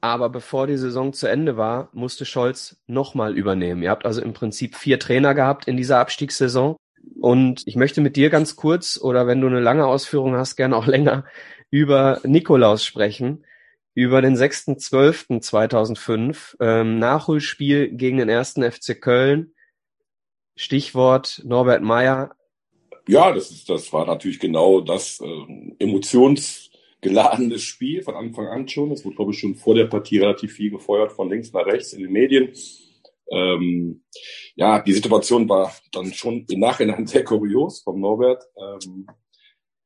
Aber 0.00 0.30
bevor 0.30 0.66
die 0.66 0.76
Saison 0.76 1.12
zu 1.12 1.26
Ende 1.26 1.56
war, 1.56 1.88
musste 1.92 2.24
Scholz 2.24 2.80
nochmal 2.86 3.36
übernehmen. 3.36 3.82
Ihr 3.82 3.90
habt 3.90 4.06
also 4.06 4.22
im 4.22 4.32
Prinzip 4.32 4.76
vier 4.76 5.00
Trainer 5.00 5.34
gehabt 5.34 5.66
in 5.66 5.76
dieser 5.76 5.98
Abstiegssaison. 5.98 6.76
Und 7.20 7.62
ich 7.66 7.76
möchte 7.76 8.00
mit 8.00 8.16
dir 8.16 8.30
ganz 8.30 8.56
kurz 8.56 8.98
oder 9.00 9.26
wenn 9.26 9.40
du 9.40 9.48
eine 9.48 9.60
lange 9.60 9.86
Ausführung 9.86 10.36
hast, 10.36 10.56
gerne 10.56 10.76
auch 10.76 10.86
länger 10.86 11.24
über 11.70 12.20
Nikolaus 12.24 12.84
sprechen, 12.84 13.44
über 13.94 14.20
den 14.22 14.36
6.12.2005, 14.36 16.56
ähm, 16.60 16.98
Nachholspiel 16.98 17.90
gegen 17.90 18.18
den 18.18 18.28
ersten 18.28 18.62
FC 18.62 19.00
Köln. 19.00 19.54
Stichwort 20.56 21.42
Norbert 21.44 21.82
Meyer. 21.82 22.34
Ja, 23.08 23.32
das 23.32 23.50
ist, 23.50 23.70
das 23.70 23.90
war 23.92 24.04
natürlich 24.04 24.38
genau 24.38 24.82
das 24.82 25.18
äh, 25.20 25.74
emotionsgeladene 25.78 27.58
Spiel 27.58 28.02
von 28.02 28.14
Anfang 28.14 28.48
an 28.48 28.68
schon. 28.68 28.92
Es 28.92 29.02
wurde, 29.02 29.16
glaube 29.16 29.32
ich, 29.32 29.38
schon 29.38 29.54
vor 29.54 29.74
der 29.74 29.86
Partie 29.86 30.18
relativ 30.18 30.52
viel 30.52 30.70
gefeuert 30.70 31.12
von 31.12 31.30
links 31.30 31.50
nach 31.54 31.64
rechts 31.64 31.94
in 31.94 32.02
den 32.02 32.12
Medien. 32.12 32.52
Ähm, 33.30 34.02
ja, 34.56 34.80
die 34.80 34.92
Situation 34.92 35.48
war 35.48 35.74
dann 35.90 36.12
schon 36.12 36.44
im 36.50 36.60
Nachhinein 36.60 37.06
sehr 37.06 37.24
kurios 37.24 37.80
vom 37.80 37.98
Norbert. 37.98 38.44
Ähm, 38.56 39.06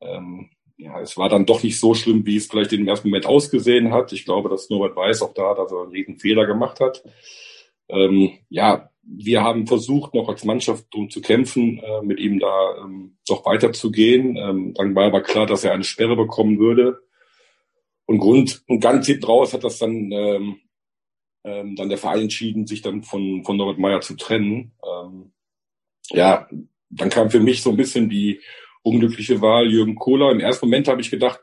ähm, 0.01 0.51
ja, 0.77 1.01
es 1.01 1.17
war 1.17 1.29
dann 1.29 1.47
doch 1.47 1.63
nicht 1.63 1.79
so 1.79 1.95
schlimm, 1.95 2.27
wie 2.27 2.37
es 2.37 2.49
vielleicht 2.49 2.73
im 2.73 2.89
ersten 2.89 3.09
Moment 3.09 3.27
ausgesehen 3.27 3.93
hat. 3.93 4.13
Ich 4.13 4.25
glaube, 4.25 4.49
dass 4.49 4.69
Norbert 4.69 4.97
weiß 4.97 5.23
auch 5.23 5.33
da, 5.33 5.55
dass 5.55 5.71
er 5.71 5.83
einen 5.83 5.93
riesen 5.93 6.19
Fehler 6.19 6.45
gemacht 6.45 6.81
hat. 6.81 7.05
Ähm, 7.89 8.39
ja, 8.49 8.91
wir 9.03 9.43
haben 9.43 9.67
versucht, 9.67 10.15
noch 10.15 10.29
als 10.29 10.45
Mannschaft 10.45 10.87
darum 10.93 11.11
zu 11.11 11.21
kämpfen, 11.21 11.79
äh, 11.79 12.03
mit 12.03 12.19
ihm 12.21 12.39
da 12.39 12.77
ähm, 12.85 13.17
noch 13.29 13.45
weiterzugehen. 13.45 14.37
Ähm, 14.37 14.75
dann 14.75 14.95
war 14.95 15.07
aber 15.07 15.23
klar, 15.23 15.47
dass 15.47 15.65
er 15.65 15.73
eine 15.73 15.85
Sperre 15.85 16.17
bekommen 16.17 16.59
würde. 16.59 17.03
Und 18.07 18.19
Grund 18.19 18.63
und 18.69 18.81
ganz 18.81 19.07
hinten 19.07 19.25
raus 19.25 19.53
hat 19.53 19.65
das 19.65 19.79
dann 19.79 20.11
ähm, 20.13 20.57
ähm, 21.45 21.77
dann 21.77 21.89
der 21.89 21.99
Verein 21.99 22.23
entschieden, 22.23 22.67
sich 22.67 22.83
dann 22.83 23.03
von, 23.03 23.45
von 23.45 23.57
Norbert 23.57 23.79
Meyer 23.79 24.01
zu 24.01 24.17
trennen. 24.17 24.73
Ähm, 24.85 25.33
ja, 26.11 26.49
dann 26.91 27.11
kam 27.11 27.31
für 27.31 27.41
mich 27.41 27.63
so 27.63 27.71
ein 27.71 27.77
bisschen 27.77 28.09
die 28.09 28.41
unglückliche 28.83 29.41
Wahl 29.41 29.71
Jürgen 29.71 29.95
Kohler. 29.95 30.31
Im 30.31 30.41
ersten 30.41 30.67
Moment 30.67 30.89
habe 30.89 31.01
ich 31.01 31.11
gedacht, 31.11 31.41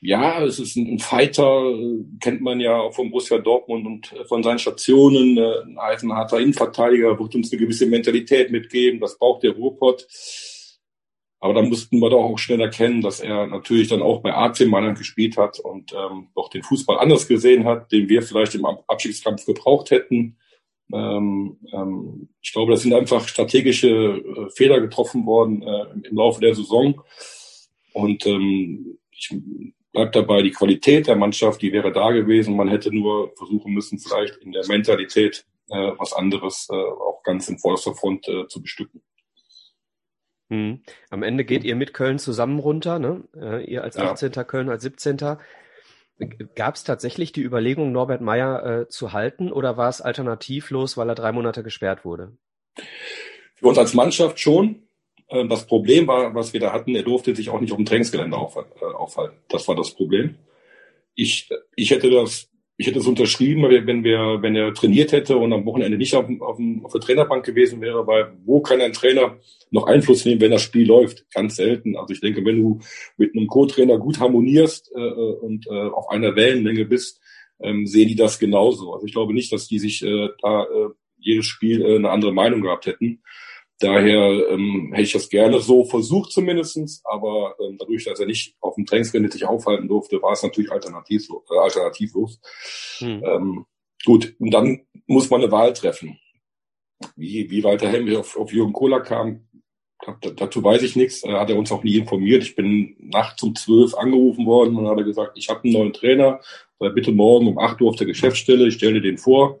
ja, 0.00 0.44
es 0.44 0.58
ist 0.58 0.76
ein, 0.76 0.98
Fighter, 0.98 1.70
äh, 1.70 2.04
kennt 2.20 2.40
man 2.42 2.60
ja 2.60 2.76
auch 2.76 2.94
vom 2.94 3.10
Borussia 3.10 3.38
Dortmund 3.38 3.86
und 3.86 4.12
äh, 4.12 4.24
von 4.26 4.42
seinen 4.42 4.58
Stationen, 4.58 5.38
äh, 5.38 5.62
ein 5.62 5.78
eisenharter 5.78 6.38
Innenverteidiger, 6.38 7.18
wird 7.18 7.34
uns 7.34 7.50
eine 7.50 7.60
gewisse 7.60 7.86
Mentalität 7.86 8.50
mitgeben, 8.50 9.00
das 9.00 9.18
braucht 9.18 9.42
der 9.42 9.52
Ruhrpott. 9.52 10.06
Aber 11.38 11.54
da 11.54 11.62
mussten 11.62 11.98
wir 12.00 12.10
doch 12.10 12.24
auch 12.24 12.38
schnell 12.38 12.60
erkennen, 12.60 13.02
dass 13.02 13.20
er 13.20 13.46
natürlich 13.46 13.88
dann 13.88 14.02
auch 14.02 14.20
bei 14.22 14.34
AC 14.34 14.66
Mailand 14.66 14.98
gespielt 14.98 15.36
hat 15.36 15.60
und 15.60 15.92
ähm, 15.92 16.28
doch 16.34 16.48
den 16.50 16.62
Fußball 16.62 16.98
anders 16.98 17.28
gesehen 17.28 17.64
hat, 17.64 17.92
den 17.92 18.08
wir 18.08 18.22
vielleicht 18.22 18.54
im 18.54 18.64
Abschiedskampf 18.64 19.44
gebraucht 19.44 19.90
hätten. 19.90 20.38
Ähm, 20.92 21.58
ähm, 21.72 22.28
ich 22.40 22.52
glaube, 22.52 22.72
das 22.72 22.82
sind 22.82 22.94
einfach 22.94 23.28
strategische 23.28 23.88
äh, 23.88 24.50
Fehler 24.50 24.80
getroffen 24.80 25.26
worden 25.26 25.62
äh, 25.62 26.08
im 26.08 26.16
Laufe 26.16 26.40
der 26.40 26.54
Saison. 26.54 27.02
Und 27.92 28.26
ähm, 28.26 28.98
ich 29.10 29.30
bleib 29.96 30.12
dabei, 30.12 30.42
die 30.42 30.50
Qualität 30.50 31.06
der 31.06 31.16
Mannschaft, 31.16 31.62
die 31.62 31.72
wäre 31.72 31.90
da 31.90 32.10
gewesen. 32.10 32.54
Man 32.54 32.68
hätte 32.68 32.94
nur 32.94 33.32
versuchen 33.34 33.72
müssen, 33.72 33.98
vielleicht 33.98 34.36
in 34.36 34.52
der 34.52 34.66
Mentalität 34.66 35.46
äh, 35.70 35.92
was 35.96 36.12
anderes 36.12 36.68
äh, 36.70 36.74
auch 36.74 37.22
ganz 37.24 37.48
in 37.48 37.58
vorderster 37.58 37.94
Front 37.94 38.28
äh, 38.28 38.46
zu 38.46 38.60
bestücken. 38.60 39.02
Mhm. 40.50 40.82
Am 41.08 41.22
Ende 41.22 41.46
geht 41.46 41.64
ihr 41.64 41.76
mit 41.76 41.94
Köln 41.94 42.18
zusammen 42.18 42.58
runter, 42.58 42.98
ne? 42.98 43.24
Äh, 43.34 43.64
ihr 43.64 43.82
als 43.82 43.96
18. 43.96 44.32
Ja. 44.32 44.44
Köln 44.44 44.68
als 44.68 44.82
17. 44.82 45.16
Gab 46.54 46.74
es 46.74 46.84
tatsächlich 46.84 47.32
die 47.32 47.42
Überlegung, 47.42 47.90
Norbert 47.90 48.20
Meyer 48.20 48.64
äh, 48.64 48.88
zu 48.88 49.14
halten 49.14 49.50
oder 49.50 49.78
war 49.78 49.88
es 49.88 50.02
alternativlos, 50.02 50.98
weil 50.98 51.08
er 51.08 51.14
drei 51.14 51.32
Monate 51.32 51.62
gesperrt 51.62 52.04
wurde? 52.04 52.36
Für 53.54 53.68
uns 53.68 53.78
als 53.78 53.94
Mannschaft 53.94 54.38
schon. 54.38 54.85
Äh, 55.28 55.46
das 55.46 55.66
Problem 55.66 56.06
war, 56.06 56.34
was 56.34 56.52
wir 56.52 56.60
da 56.60 56.72
hatten, 56.72 56.94
er 56.94 57.02
durfte 57.02 57.34
sich 57.34 57.50
auch 57.50 57.60
nicht 57.60 57.72
auf 57.72 57.78
dem 57.78 57.86
Trainingsgelände 57.86 58.36
äh, 58.36 58.84
aufhalten. 58.84 59.36
Das 59.48 59.66
war 59.68 59.74
das 59.74 59.92
Problem. 59.92 60.36
Ich, 61.14 61.48
ich 61.74 61.90
hätte 61.90 62.10
das 62.10 62.50
ich 62.78 62.86
hätte 62.86 62.98
es 62.98 63.06
unterschrieben, 63.06 63.62
wenn 63.62 64.04
wir, 64.04 64.42
wenn 64.42 64.54
er 64.54 64.74
trainiert 64.74 65.12
hätte 65.12 65.38
und 65.38 65.52
am 65.52 65.64
Wochenende 65.64 65.96
nicht 65.96 66.14
auf, 66.14 66.26
auf, 66.40 66.58
auf 66.82 66.92
der 66.92 67.00
Trainerbank 67.00 67.44
gewesen 67.44 67.80
wäre, 67.80 68.06
weil 68.06 68.36
wo 68.44 68.60
kann 68.60 68.82
ein 68.82 68.92
Trainer 68.92 69.38
noch 69.70 69.86
Einfluss 69.86 70.24
nehmen, 70.26 70.42
wenn 70.42 70.50
das 70.50 70.62
Spiel 70.62 70.86
läuft? 70.86 71.24
Ganz 71.32 71.56
selten. 71.56 71.96
Also 71.96 72.12
ich 72.12 72.20
denke, 72.20 72.44
wenn 72.44 72.60
du 72.60 72.80
mit 73.16 73.34
einem 73.34 73.46
Co-Trainer 73.46 73.98
gut 73.98 74.20
harmonierst 74.20 74.92
äh, 74.94 74.98
und 74.98 75.66
äh, 75.66 75.70
auf 75.70 76.10
einer 76.10 76.36
Wellenlänge 76.36 76.84
bist, 76.84 77.20
ähm, 77.60 77.86
sehen 77.86 78.08
die 78.08 78.14
das 78.14 78.38
genauso. 78.38 78.92
Also 78.92 79.06
ich 79.06 79.12
glaube 79.12 79.32
nicht, 79.32 79.52
dass 79.52 79.68
die 79.68 79.78
sich 79.78 80.04
äh, 80.04 80.28
da 80.42 80.64
äh, 80.64 80.88
jedes 81.18 81.46
Spiel 81.46 81.80
äh, 81.80 81.96
eine 81.96 82.10
andere 82.10 82.34
Meinung 82.34 82.60
gehabt 82.60 82.84
hätten. 82.84 83.22
Daher 83.78 84.48
ähm, 84.50 84.90
hätte 84.92 85.02
ich 85.02 85.12
das 85.12 85.28
gerne 85.28 85.60
so 85.60 85.84
versucht 85.84 86.32
zumindestens, 86.32 87.02
aber 87.04 87.56
ähm, 87.60 87.76
dadurch, 87.78 88.04
dass 88.04 88.18
er 88.18 88.26
nicht 88.26 88.56
auf 88.60 88.74
dem 88.76 88.86
Trainingsgelände 88.86 89.30
sich 89.30 89.44
aufhalten 89.44 89.86
durfte, 89.86 90.22
war 90.22 90.32
es 90.32 90.42
natürlich 90.42 90.72
alternativlos. 90.72 91.44
Äh, 91.50 91.58
alternativlos. 91.58 92.40
Hm. 92.98 93.22
Ähm, 93.22 93.66
gut, 94.04 94.34
und 94.38 94.50
dann 94.50 94.86
muss 95.06 95.28
man 95.28 95.42
eine 95.42 95.52
Wahl 95.52 95.74
treffen. 95.74 96.18
Wie, 97.16 97.50
wie 97.50 97.62
Walter 97.64 97.88
Helmich 97.88 98.16
auf, 98.16 98.36
auf 98.38 98.50
Jürgen 98.50 98.72
Kohler 98.72 99.00
kam, 99.00 99.46
dazu 100.20 100.64
weiß 100.64 100.82
ich 100.82 100.96
nichts. 100.96 101.22
Er 101.22 101.40
hat 101.40 101.50
er 101.50 101.58
uns 101.58 101.70
auch 101.70 101.84
nie 101.84 101.96
informiert. 101.96 102.42
Ich 102.42 102.56
bin 102.56 102.96
nachts 102.98 103.42
um 103.42 103.54
zwölf 103.54 103.94
angerufen 103.94 104.46
worden 104.46 104.76
und 104.76 104.88
hat 104.88 104.96
er 104.96 105.04
gesagt, 105.04 105.36
ich 105.36 105.50
habe 105.50 105.64
einen 105.64 105.74
neuen 105.74 105.92
Trainer, 105.92 106.40
bitte 106.78 107.12
morgen 107.12 107.48
um 107.48 107.58
acht 107.58 107.80
Uhr 107.82 107.90
auf 107.90 107.96
der 107.96 108.06
Geschäftsstelle, 108.06 108.68
ich 108.68 108.74
stelle 108.74 109.02
den 109.02 109.18
vor. 109.18 109.60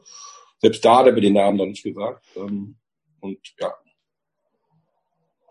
Selbst 0.58 0.82
da 0.84 0.98
hat 0.98 1.06
er 1.06 1.12
mir 1.12 1.20
den 1.20 1.34
Namen 1.34 1.58
noch 1.58 1.66
nicht 1.66 1.82
gesagt. 1.82 2.24
Ähm, 2.36 2.76
und 3.20 3.38
ja, 3.60 3.74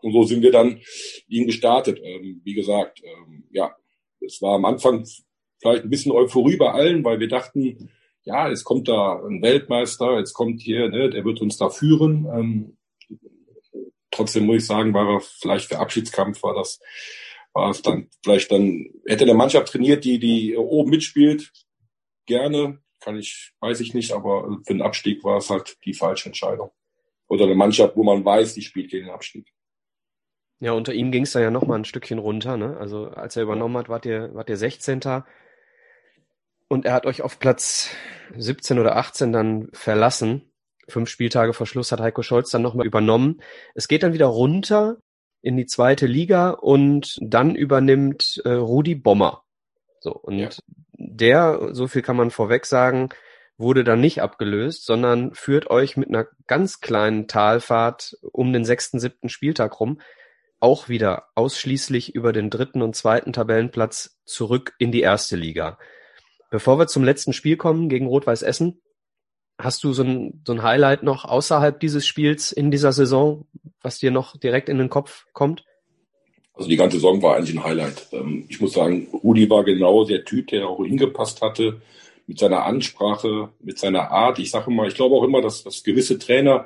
und 0.06 0.14
so 0.14 0.22
sind 0.22 0.44
wir 0.44 0.52
dann 0.52 0.82
ihn 1.27 1.48
gestartet. 1.48 1.99
Ähm, 2.03 2.40
wie 2.44 2.53
gesagt, 2.53 3.02
ähm, 3.03 3.45
ja, 3.49 3.76
es 4.19 4.40
war 4.40 4.53
am 4.53 4.65
Anfang 4.65 5.03
vielleicht 5.60 5.84
ein 5.84 5.90
bisschen 5.90 6.11
Euphorie 6.11 6.57
bei 6.57 6.72
allen, 6.72 7.03
weil 7.03 7.19
wir 7.19 7.27
dachten, 7.27 7.90
ja, 8.23 8.48
jetzt 8.48 8.65
kommt 8.65 8.88
da 8.88 9.19
ein 9.26 9.41
Weltmeister, 9.41 10.19
jetzt 10.19 10.34
kommt 10.34 10.61
hier, 10.61 10.90
ne, 10.90 11.10
der 11.10 11.26
wird 11.26 11.41
uns 11.41 11.57
da 11.57 11.72
führen. 11.72 12.27
Ähm, 12.32 12.77
trotzdem 14.11 14.45
muss 14.45 14.57
ich 14.57 14.68
sagen, 14.68 14.94
war 14.94 15.10
er 15.10 15.22
vielleicht 15.22 15.69
für 15.69 15.80
Abschiedskampf, 15.80 16.44
war 16.44 16.53
das, 16.53 16.80
war 17.53 17.72
es 17.72 17.82
dann 17.82 18.07
vielleicht 18.23 18.52
dann, 18.52 18.86
hätte 19.07 19.26
der 19.26 19.34
Mannschaft 19.34 19.69
trainiert, 19.69 20.06
die, 20.06 20.19
die 20.19 20.56
oben 20.56 20.91
mitspielt, 20.91 21.52
gerne, 22.27 22.80
kann 22.99 23.18
ich, 23.18 23.53
weiß 23.60 23.80
ich 23.80 23.95
nicht, 23.95 24.11
aber 24.11 24.60
für 24.68 24.73
den 24.73 24.84
Abstieg 24.84 25.23
war 25.23 25.38
es 25.38 25.49
halt 25.49 25.77
die 25.84 25.95
falsche 25.95 26.30
Entscheidung. 26.30 26.69
Oder 27.27 27.45
eine 27.45 27.56
Mannschaft, 27.56 27.95
wo 27.95 28.03
man 28.03 28.23
weiß, 28.23 28.53
die 28.53 28.61
spielt 28.61 28.91
gegen 28.91 29.07
den 29.07 29.15
Abstieg. 29.15 29.55
Ja, 30.60 30.72
unter 30.72 30.94
ihm 30.94 31.11
ging 31.11 31.23
es 31.23 31.34
dann 31.34 31.44
ja 31.44 31.52
noch 31.52 31.68
mal 31.68 31.76
ein 31.76 31.86
Stückchen 31.86 32.19
runter. 32.19 32.57
Ne? 32.57 32.77
Also 32.77 33.07
als 33.07 33.36
er 33.36 33.44
übernommen 33.44 33.77
hat, 33.77 33.90
wart 33.90 34.06
ihr, 34.06 34.34
wart 34.34 34.49
ihr 34.49 34.57
16. 34.57 35.02
Und 36.68 36.86
er 36.86 36.94
hat 36.94 37.06
euch 37.06 37.22
auf 37.22 37.40
Platz 37.40 37.90
17 38.36 38.80
oder 38.80 38.95
18 38.95 39.32
dann 39.32 39.69
verlassen. 39.73 40.52
Fünf 40.88 41.10
Spieltage 41.10 41.53
vor 41.53 41.68
Schluss 41.68 41.91
hat 41.91 41.99
Heiko 41.99 42.22
Scholz 42.22 42.49
dann 42.52 42.61
nochmal 42.61 42.86
übernommen. 42.86 43.41
Es 43.73 43.88
geht 43.88 44.03
dann 44.03 44.14
wieder 44.14 44.27
runter 44.27 44.98
in 45.41 45.57
die 45.57 45.65
zweite 45.65 46.07
Liga 46.07 46.52
und 46.52 47.18
dann 47.22 47.56
übernimmt 47.56 48.41
äh, 48.45 48.52
Rudi 48.52 48.95
Bommer. 48.95 49.44
So, 49.99 50.11
und 50.11 50.40
ja. 50.40 50.49
der, 50.94 51.69
so 51.72 51.88
viel 51.88 52.02
kann 52.02 52.15
man 52.15 52.32
vorweg 52.32 52.65
sagen, 52.65 53.10
wurde 53.57 53.84
dann 53.84 54.02
nicht 54.02 54.22
abgelöst, 54.22 54.86
sondern 54.86 55.34
führt 55.34 55.69
euch 55.69 55.98
mit 55.98 56.10
einer 56.10 56.27
ganz 56.48 56.82
kleinen 56.82 57.27
Talfahrt 57.27 58.18
um 58.22 58.53
den 58.53 58.65
sechsten, 58.65 58.99
siebten 58.99 59.30
Spieltag 59.30 59.80
rum 59.80 59.99
auch 60.66 60.90
wieder 60.90 61.28
ausschließlich 61.36 62.16
über 62.16 62.34
den 62.34 62.50
dritten 62.50 62.82
und 62.82 62.96
zweiten 62.96 63.34
Tabellenplatz 63.34 64.18
zurück 64.26 64.74
in 64.80 64.92
die 64.92 65.02
erste 65.02 65.36
Liga. 65.36 65.78
Bevor 66.50 66.80
wir 66.80 66.88
zum 66.88 67.04
letzten 67.04 67.34
Spiel 67.34 67.56
kommen 67.56 67.88
gegen 67.88 68.08
Rot-Weiß 68.08 68.42
Essen, 68.42 68.82
hast 69.60 69.84
du 69.84 69.94
so 69.94 70.02
ein, 70.02 70.42
so 70.44 70.54
ein 70.54 70.64
Highlight 70.64 71.04
noch 71.04 71.24
außerhalb 71.24 71.80
dieses 71.80 72.08
Spiels 72.08 72.52
in 72.52 72.72
dieser 72.72 72.94
Saison, 72.94 73.46
was 73.84 74.00
dir 74.00 74.10
noch 74.10 74.38
direkt 74.38 74.68
in 74.68 74.80
den 74.80 74.90
Kopf 74.90 75.28
kommt? 75.34 75.64
Also 76.56 76.68
die 76.68 76.78
ganze 76.78 76.98
Saison 76.98 77.22
war 77.22 77.36
eigentlich 77.36 77.56
ein 77.56 77.64
Highlight. 77.64 78.08
Ähm, 78.12 78.46
ich 78.50 78.60
muss 78.60 78.74
sagen, 78.74 79.08
Rudi 79.14 79.48
war 79.48 79.64
genau 79.66 80.04
der 80.04 80.26
Typ, 80.26 80.48
der 80.48 80.68
auch 80.68 80.84
hingepasst 80.84 81.44
hatte 81.44 81.80
mit 82.26 82.40
seiner 82.40 82.66
Ansprache, 82.66 83.50
mit 83.60 83.78
seiner 83.78 84.10
Art. 84.10 84.40
Ich 84.40 84.50
sage 84.50 84.72
immer, 84.72 84.88
ich 84.88 84.96
glaube 84.96 85.14
auch 85.14 85.24
immer, 85.24 85.44
dass, 85.44 85.64
dass 85.64 85.84
gewisse 85.84 86.18
Trainer 86.18 86.66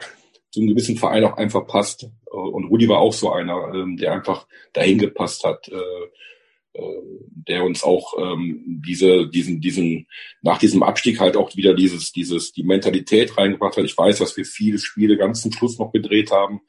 zu 0.52 0.60
einem 0.60 0.70
gewissen 0.70 0.98
Verein 0.98 1.24
auch 1.24 1.38
einfach 1.38 1.68
passt. 1.68 2.04
Äh, 2.04 2.36
und 2.36 2.66
Rudi 2.66 2.88
war 2.88 3.00
auch 3.00 3.14
so 3.14 3.32
einer, 3.32 3.74
ähm, 3.74 3.98
der 3.98 4.14
einfach 4.14 4.48
dahin 4.74 4.98
gepasst 4.98 5.44
hat, 5.44 5.68
äh, 5.70 6.80
äh, 6.80 7.02
der 7.48 7.64
uns 7.64 7.84
auch 7.84 8.14
ähm, 8.20 8.82
diese, 8.86 9.28
diesen, 9.28 9.62
diesen, 9.62 10.08
nach 10.42 10.58
diesem 10.58 10.84
Abstieg 10.84 11.20
halt 11.20 11.36
auch 11.36 11.56
wieder 11.56 11.74
dieses, 11.74 12.12
dieses, 12.12 12.52
die 12.52 12.64
Mentalität 12.64 13.38
reingebracht 13.38 13.78
hat. 13.78 13.86
Ich 13.86 13.98
weiß, 13.98 14.20
dass 14.20 14.36
wir 14.38 14.46
viele 14.46 14.80
Spiele 14.80 15.18
ganz 15.18 15.42
zum 15.42 15.52
Schluss 15.52 15.80
noch 15.80 15.92
gedreht 15.92 16.32
haben. 16.32 16.62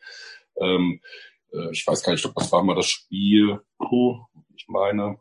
Ähm, 0.60 1.00
ich 1.72 1.84
weiß 1.84 2.04
gar 2.04 2.12
nicht, 2.12 2.24
das 2.24 2.52
war 2.52 2.62
mal 2.62 2.76
das 2.76 2.86
Spiel, 2.86 3.58
ich 4.56 4.68
meine, 4.68 5.18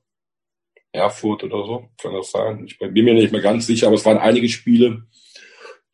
Erfurt 0.91 1.43
oder 1.43 1.65
so, 1.65 1.89
kann 1.97 2.13
das 2.13 2.31
sein? 2.31 2.65
Ich 2.65 2.77
bin 2.77 2.93
mir 2.93 3.13
nicht 3.15 3.31
mehr 3.31 3.41
ganz 3.41 3.67
sicher, 3.67 3.87
aber 3.87 3.95
es 3.95 4.05
waren 4.05 4.17
einige 4.17 4.47
Spiele, 4.47 5.07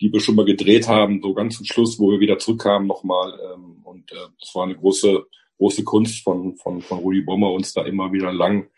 die 0.01 0.11
wir 0.11 0.19
schon 0.19 0.35
mal 0.35 0.45
gedreht 0.45 0.87
haben, 0.87 1.21
so 1.21 1.33
ganz 1.33 1.57
zum 1.57 1.65
Schluss, 1.65 1.99
wo 1.99 2.11
wir 2.11 2.19
wieder 2.19 2.37
zurückkamen 2.37 2.87
nochmal. 2.87 3.39
Ähm, 3.53 3.81
und 3.83 4.11
äh, 4.11 4.27
das 4.39 4.53
war 4.53 4.63
eine 4.63 4.75
große, 4.75 5.23
große 5.57 5.83
Kunst 5.83 6.23
von, 6.23 6.55
von, 6.57 6.81
von 6.81 6.99
Rudi 6.99 7.21
Bommer, 7.21 7.51
uns 7.51 7.73
da 7.73 7.83
immer 7.85 8.11
wieder 8.11 8.33
lang 8.33 8.69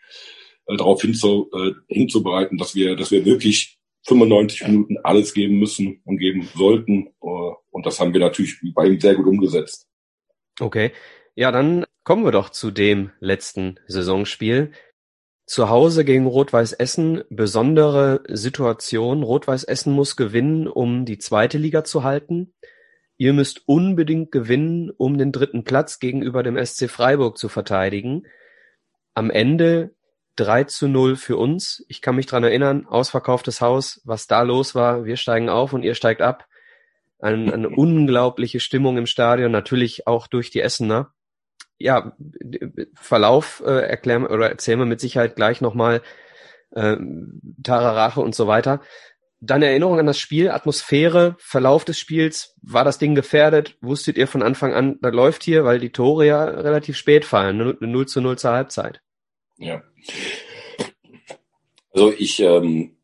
äh, 0.66 0.76
darauf 0.76 1.02
hinzu, 1.02 1.50
äh, 1.52 1.72
hinzubereiten, 1.92 2.58
dass 2.58 2.74
wir, 2.74 2.96
dass 2.96 3.10
wir 3.10 3.24
wirklich 3.24 3.78
95 4.06 4.66
Minuten 4.68 4.96
alles 5.02 5.34
geben 5.34 5.58
müssen 5.58 6.00
und 6.04 6.18
geben 6.18 6.48
sollten. 6.54 7.08
Äh, 7.22 7.52
und 7.70 7.86
das 7.86 8.00
haben 8.00 8.12
wir 8.12 8.20
natürlich 8.20 8.56
bei 8.74 8.86
ihm 8.86 9.00
sehr 9.00 9.14
gut 9.14 9.26
umgesetzt. 9.26 9.88
Okay. 10.60 10.92
Ja, 11.34 11.52
dann 11.52 11.84
kommen 12.04 12.24
wir 12.24 12.32
doch 12.32 12.50
zu 12.50 12.70
dem 12.70 13.10
letzten 13.20 13.78
Saisonspiel. 13.86 14.72
Zu 15.48 15.70
Hause 15.70 16.04
gegen 16.04 16.26
Rot-Weiß 16.26 16.74
Essen 16.74 17.24
besondere 17.30 18.20
Situation. 18.28 19.22
Rot-Weiß 19.22 19.64
Essen 19.64 19.94
muss 19.94 20.14
gewinnen, 20.14 20.68
um 20.68 21.06
die 21.06 21.16
zweite 21.16 21.56
Liga 21.56 21.84
zu 21.84 22.04
halten. 22.04 22.52
Ihr 23.16 23.32
müsst 23.32 23.62
unbedingt 23.66 24.30
gewinnen, 24.30 24.90
um 24.90 25.16
den 25.16 25.32
dritten 25.32 25.64
Platz 25.64 26.00
gegenüber 26.00 26.42
dem 26.42 26.62
SC 26.62 26.90
Freiburg 26.90 27.38
zu 27.38 27.48
verteidigen. 27.48 28.26
Am 29.14 29.30
Ende 29.30 29.94
3 30.36 30.64
zu 30.64 30.86
0 30.86 31.16
für 31.16 31.38
uns. 31.38 31.82
Ich 31.88 32.02
kann 32.02 32.16
mich 32.16 32.26
dran 32.26 32.44
erinnern, 32.44 32.84
ausverkauftes 32.86 33.62
Haus, 33.62 34.02
was 34.04 34.26
da 34.26 34.42
los 34.42 34.74
war. 34.74 35.06
Wir 35.06 35.16
steigen 35.16 35.48
auf 35.48 35.72
und 35.72 35.82
ihr 35.82 35.94
steigt 35.94 36.20
ab. 36.20 36.46
Eine, 37.20 37.54
eine 37.54 37.68
unglaubliche 37.74 38.60
Stimmung 38.60 38.98
im 38.98 39.06
Stadion, 39.06 39.50
natürlich 39.50 40.06
auch 40.06 40.26
durch 40.26 40.50
die 40.50 40.60
Essener 40.60 41.14
ja, 41.78 42.16
Verlauf 42.94 43.62
äh, 43.64 43.88
erklären 43.88 44.26
oder 44.26 44.48
erzählen 44.48 44.78
wir 44.78 44.86
mit 44.86 45.00
Sicherheit 45.00 45.36
gleich 45.36 45.60
nochmal 45.60 46.02
äh, 46.72 46.96
Tararache 47.62 48.20
und 48.20 48.34
so 48.34 48.46
weiter. 48.46 48.80
Dann 49.40 49.62
Erinnerung 49.62 50.00
an 50.00 50.06
das 50.06 50.18
Spiel, 50.18 50.50
Atmosphäre, 50.50 51.36
Verlauf 51.38 51.84
des 51.84 51.98
Spiels. 51.98 52.56
War 52.60 52.84
das 52.84 52.98
Ding 52.98 53.14
gefährdet? 53.14 53.76
Wusstet 53.80 54.18
ihr 54.18 54.26
von 54.26 54.42
Anfang 54.42 54.74
an, 54.74 54.98
da 55.00 55.10
läuft 55.10 55.44
hier, 55.44 55.64
weil 55.64 55.78
die 55.78 55.92
Tore 55.92 56.26
ja 56.26 56.44
relativ 56.44 56.96
spät 56.96 57.24
fallen, 57.24 57.56
0, 57.56 57.78
0 57.80 58.06
zu 58.06 58.20
0 58.20 58.36
zur 58.36 58.50
Halbzeit. 58.50 59.00
Ja. 59.58 59.82
Also 61.92 62.12
ich 62.18 62.40
ähm, 62.40 62.96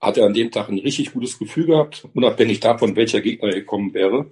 hatte 0.00 0.24
an 0.24 0.34
dem 0.34 0.52
Tag 0.52 0.68
ein 0.68 0.78
richtig 0.78 1.12
gutes 1.12 1.38
Gefühl 1.40 1.66
gehabt, 1.66 2.06
unabhängig 2.14 2.60
davon, 2.60 2.94
welcher 2.94 3.20
Gegner 3.20 3.50
gekommen 3.50 3.92
wäre 3.92 4.30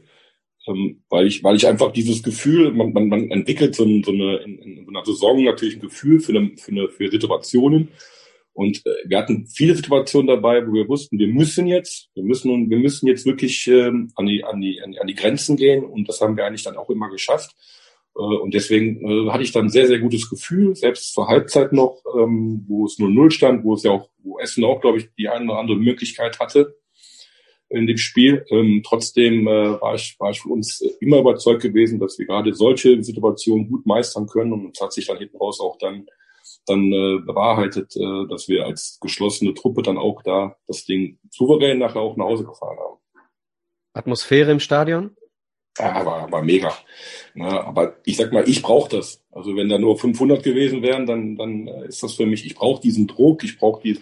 ähm, 0.68 1.02
weil 1.08 1.26
ich, 1.26 1.42
weil 1.42 1.56
ich 1.56 1.66
einfach 1.66 1.92
dieses 1.92 2.22
Gefühl, 2.22 2.72
man, 2.72 2.92
man, 2.92 3.08
man 3.08 3.30
entwickelt 3.30 3.74
so, 3.74 3.84
ein, 3.84 4.02
so 4.04 4.12
eine 4.12 4.36
in, 4.38 4.58
in 4.58 4.84
so 4.84 4.90
einer 4.90 5.04
Saison 5.04 5.42
natürlich 5.44 5.76
ein 5.76 5.80
Gefühl 5.80 6.20
für 6.20 6.32
eine, 6.32 6.56
für 6.56 6.72
eine 6.72 6.88
für 6.88 7.10
Situationen. 7.10 7.88
Und 8.52 8.84
äh, 8.86 8.90
wir 9.06 9.18
hatten 9.18 9.46
viele 9.46 9.74
Situationen 9.76 10.26
dabei, 10.26 10.66
wo 10.66 10.72
wir 10.72 10.88
wussten, 10.88 11.18
wir 11.18 11.28
müssen 11.28 11.66
jetzt, 11.66 12.10
wir 12.14 12.24
müssen 12.24 12.68
wir 12.68 12.78
müssen 12.78 13.06
jetzt 13.06 13.24
wirklich 13.24 13.66
ähm, 13.68 14.10
an, 14.16 14.26
die, 14.26 14.44
an, 14.44 14.60
die, 14.60 14.80
an 14.80 15.06
die 15.06 15.14
Grenzen 15.14 15.56
gehen. 15.56 15.84
Und 15.84 16.08
das 16.08 16.20
haben 16.20 16.36
wir 16.36 16.44
eigentlich 16.44 16.64
dann 16.64 16.76
auch 16.76 16.90
immer 16.90 17.08
geschafft. 17.08 17.54
Äh, 18.16 18.20
und 18.20 18.54
deswegen 18.54 19.28
äh, 19.28 19.30
hatte 19.30 19.44
ich 19.44 19.52
dann 19.52 19.68
sehr, 19.68 19.86
sehr 19.86 20.00
gutes 20.00 20.28
Gefühl, 20.28 20.74
selbst 20.74 21.14
zur 21.14 21.28
Halbzeit 21.28 21.72
noch, 21.72 22.02
ähm, 22.18 22.64
wo 22.66 22.86
es 22.86 22.98
0-0 22.98 23.30
stand, 23.30 23.64
wo 23.64 23.74
es 23.74 23.84
ja 23.84 23.92
auch, 23.92 24.10
wo 24.22 24.38
Essen 24.40 24.64
auch, 24.64 24.80
glaube 24.80 24.98
ich, 24.98 25.08
die 25.16 25.28
eine 25.28 25.44
oder 25.44 25.60
andere 25.60 25.78
Möglichkeit 25.78 26.40
hatte, 26.40 26.74
in 27.70 27.86
dem 27.86 27.98
Spiel. 27.98 28.44
Ähm, 28.50 28.82
trotzdem 28.86 29.46
äh, 29.46 29.80
war, 29.80 29.94
ich, 29.94 30.16
war 30.18 30.30
ich 30.30 30.40
für 30.40 30.48
uns 30.48 30.80
immer 31.00 31.18
überzeugt 31.18 31.62
gewesen, 31.62 32.00
dass 32.00 32.18
wir 32.18 32.26
gerade 32.26 32.54
solche 32.54 33.02
Situationen 33.02 33.68
gut 33.68 33.86
meistern 33.86 34.26
können 34.26 34.52
und 34.52 34.76
es 34.76 34.82
hat 34.82 34.92
sich 34.92 35.06
dann 35.06 35.18
hinten 35.18 35.36
raus 35.36 35.60
auch 35.60 35.76
dann 35.78 36.06
dann 36.66 36.92
äh, 36.92 37.18
bewahrheitet, 37.24 37.96
äh, 37.96 38.28
dass 38.28 38.48
wir 38.48 38.66
als 38.66 38.98
geschlossene 39.00 39.54
Truppe 39.54 39.82
dann 39.82 39.98
auch 39.98 40.22
da 40.22 40.56
das 40.66 40.84
Ding 40.84 41.18
souverän 41.30 41.78
nachher 41.78 42.00
auch 42.00 42.16
nach 42.16 42.26
Hause 42.26 42.44
gefahren 42.44 42.78
haben. 42.78 42.98
Atmosphäre 43.94 44.52
im 44.52 44.60
Stadion? 44.60 45.16
Ja, 45.78 46.04
war, 46.04 46.30
war 46.30 46.42
mega. 46.42 46.72
Ja, 47.34 47.64
aber 47.64 47.96
ich 48.04 48.16
sag 48.16 48.32
mal, 48.32 48.48
ich 48.48 48.62
brauche 48.62 48.96
das. 48.96 49.22
Also 49.30 49.54
wenn 49.54 49.68
da 49.68 49.78
nur 49.78 49.98
500 49.98 50.42
gewesen 50.42 50.82
wären, 50.82 51.06
dann, 51.06 51.36
dann 51.36 51.68
äh, 51.68 51.86
ist 51.86 52.02
das 52.02 52.14
für 52.14 52.26
mich, 52.26 52.44
ich 52.44 52.54
brauche 52.54 52.80
diesen 52.80 53.06
Druck, 53.06 53.44
ich 53.44 53.58
brauche 53.58 53.82
die, 53.82 53.98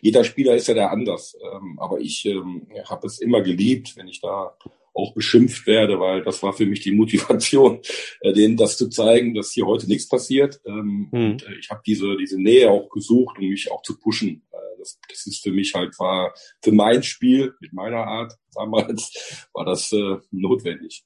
jeder 0.00 0.24
Spieler 0.24 0.56
ist 0.56 0.68
ja 0.68 0.74
da 0.74 0.86
anders. 0.88 1.36
Ähm, 1.40 1.78
aber 1.78 2.00
ich 2.00 2.26
ähm, 2.26 2.66
habe 2.88 3.06
es 3.06 3.20
immer 3.20 3.42
geliebt, 3.42 3.96
wenn 3.96 4.08
ich 4.08 4.20
da 4.20 4.56
auch 4.92 5.14
beschimpft 5.14 5.66
werde, 5.66 6.00
weil 6.00 6.22
das 6.22 6.42
war 6.42 6.52
für 6.52 6.66
mich 6.66 6.80
die 6.80 6.92
Motivation, 6.92 7.80
äh, 8.20 8.32
denen 8.32 8.56
das 8.56 8.76
zu 8.76 8.88
zeigen, 8.88 9.34
dass 9.34 9.52
hier 9.52 9.66
heute 9.66 9.86
nichts 9.86 10.08
passiert. 10.08 10.60
Ähm, 10.66 11.08
hm. 11.12 11.30
Und 11.32 11.42
äh, 11.46 11.54
ich 11.58 11.70
habe 11.70 11.82
diese, 11.86 12.16
diese 12.16 12.40
Nähe 12.40 12.70
auch 12.70 12.88
gesucht, 12.88 13.38
um 13.38 13.48
mich 13.48 13.70
auch 13.70 13.82
zu 13.82 13.98
pushen. 13.98 14.42
Äh, 14.52 14.78
das, 14.78 14.98
das 15.08 15.26
ist 15.26 15.42
für 15.42 15.52
mich 15.52 15.74
halt, 15.74 15.98
war 15.98 16.34
für 16.62 16.72
mein 16.72 17.02
Spiel 17.02 17.54
mit 17.60 17.72
meiner 17.72 18.04
Art 18.04 18.32
damals, 18.54 19.48
war 19.52 19.64
das 19.64 19.92
äh, 19.92 20.16
notwendig. 20.30 21.04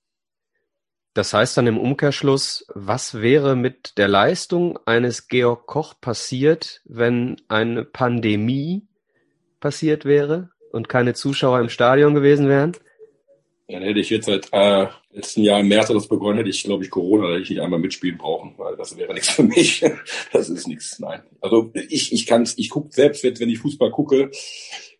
Das 1.14 1.32
heißt 1.32 1.56
dann 1.56 1.68
im 1.68 1.78
Umkehrschluss, 1.78 2.66
was 2.74 3.22
wäre 3.22 3.54
mit 3.54 3.98
der 3.98 4.08
Leistung 4.08 4.80
eines 4.84 5.28
Georg 5.28 5.66
Koch 5.66 5.94
passiert, 6.00 6.82
wenn 6.84 7.36
eine 7.46 7.84
Pandemie 7.84 8.82
passiert 9.60 10.04
wäre 10.04 10.50
und 10.72 10.88
keine 10.88 11.14
Zuschauer 11.14 11.60
im 11.60 11.68
Stadion 11.68 12.14
gewesen 12.14 12.48
wären? 12.48 12.72
Dann 13.68 13.82
hätte 13.82 14.00
ich 14.00 14.10
jetzt 14.10 14.26
seit 14.26 14.48
äh, 14.52 14.88
letzten 15.12 15.42
Jahr 15.42 15.60
im 15.60 15.68
März 15.68 15.88
das 15.88 16.08
begonnen, 16.08 16.38
hätte 16.38 16.50
ich, 16.50 16.64
glaube 16.64 16.84
ich, 16.84 16.90
Corona, 16.90 17.28
da 17.28 17.32
hätte 17.34 17.44
ich 17.44 17.50
nicht 17.50 17.62
einmal 17.62 17.78
mitspielen 17.78 18.18
brauchen, 18.18 18.54
weil 18.58 18.76
das 18.76 18.98
wäre 18.98 19.14
nichts 19.14 19.30
für 19.30 19.44
mich. 19.44 19.84
Das 20.32 20.50
ist 20.50 20.66
nichts, 20.66 20.98
nein. 20.98 21.22
Also 21.40 21.70
ich, 21.88 22.12
ich 22.12 22.26
kann's, 22.26 22.58
ich 22.58 22.68
gucke 22.68 22.92
selbst, 22.92 23.22
wenn 23.22 23.48
ich 23.48 23.58
Fußball 23.58 23.92
gucke, 23.92 24.32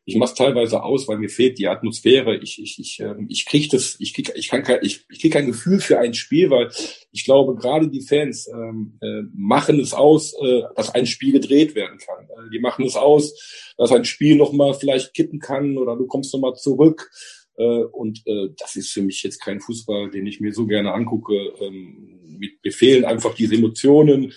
ich 0.06 0.16
mache 0.16 0.32
es 0.32 0.36
teilweise 0.36 0.82
aus, 0.82 1.08
weil 1.08 1.18
mir 1.18 1.30
fehlt 1.30 1.58
die 1.58 1.68
Atmosphäre. 1.68 2.36
Ich 2.36 2.60
ich 2.62 2.78
ich 2.78 3.00
ähm, 3.00 3.26
ich 3.30 3.46
krieg 3.46 3.70
das, 3.70 3.96
ich 3.98 4.12
krieg 4.12 4.32
ich 4.34 4.48
kann 4.48 4.62
kein 4.62 4.80
ich, 4.82 5.06
ich 5.10 5.20
krieg 5.20 5.32
kein 5.32 5.46
Gefühl 5.46 5.80
für 5.80 5.98
ein 5.98 6.12
Spiel, 6.12 6.50
weil 6.50 6.70
ich 7.12 7.24
glaube 7.24 7.54
gerade 7.54 7.88
die 7.88 8.02
Fans 8.02 8.46
ähm, 8.48 8.98
äh, 9.00 9.22
machen 9.34 9.80
es 9.80 9.94
aus, 9.94 10.34
äh, 10.34 10.62
dass 10.76 10.94
ein 10.94 11.06
Spiel 11.06 11.32
gedreht 11.32 11.74
werden 11.74 11.98
kann. 11.98 12.24
Äh, 12.24 12.50
die 12.52 12.58
machen 12.58 12.84
es 12.84 12.96
aus, 12.96 13.74
dass 13.78 13.92
ein 13.92 14.04
Spiel 14.04 14.36
noch 14.36 14.52
mal 14.52 14.74
vielleicht 14.74 15.14
kippen 15.14 15.38
kann 15.38 15.78
oder 15.78 15.96
du 15.96 16.06
kommst 16.06 16.34
noch 16.34 16.40
mal 16.40 16.54
zurück. 16.54 17.10
Äh, 17.56 17.84
und 17.84 18.26
äh, 18.26 18.50
das 18.58 18.76
ist 18.76 18.92
für 18.92 19.02
mich 19.02 19.22
jetzt 19.22 19.40
kein 19.40 19.60
Fußball, 19.60 20.10
den 20.10 20.26
ich 20.26 20.40
mir 20.40 20.52
so 20.52 20.66
gerne 20.66 20.92
angucke. 20.92 21.34
Ähm, 21.60 22.20
mit 22.36 22.60
befehlen 22.62 23.04
einfach 23.04 23.34
diese 23.34 23.54
Emotionen, 23.54 24.32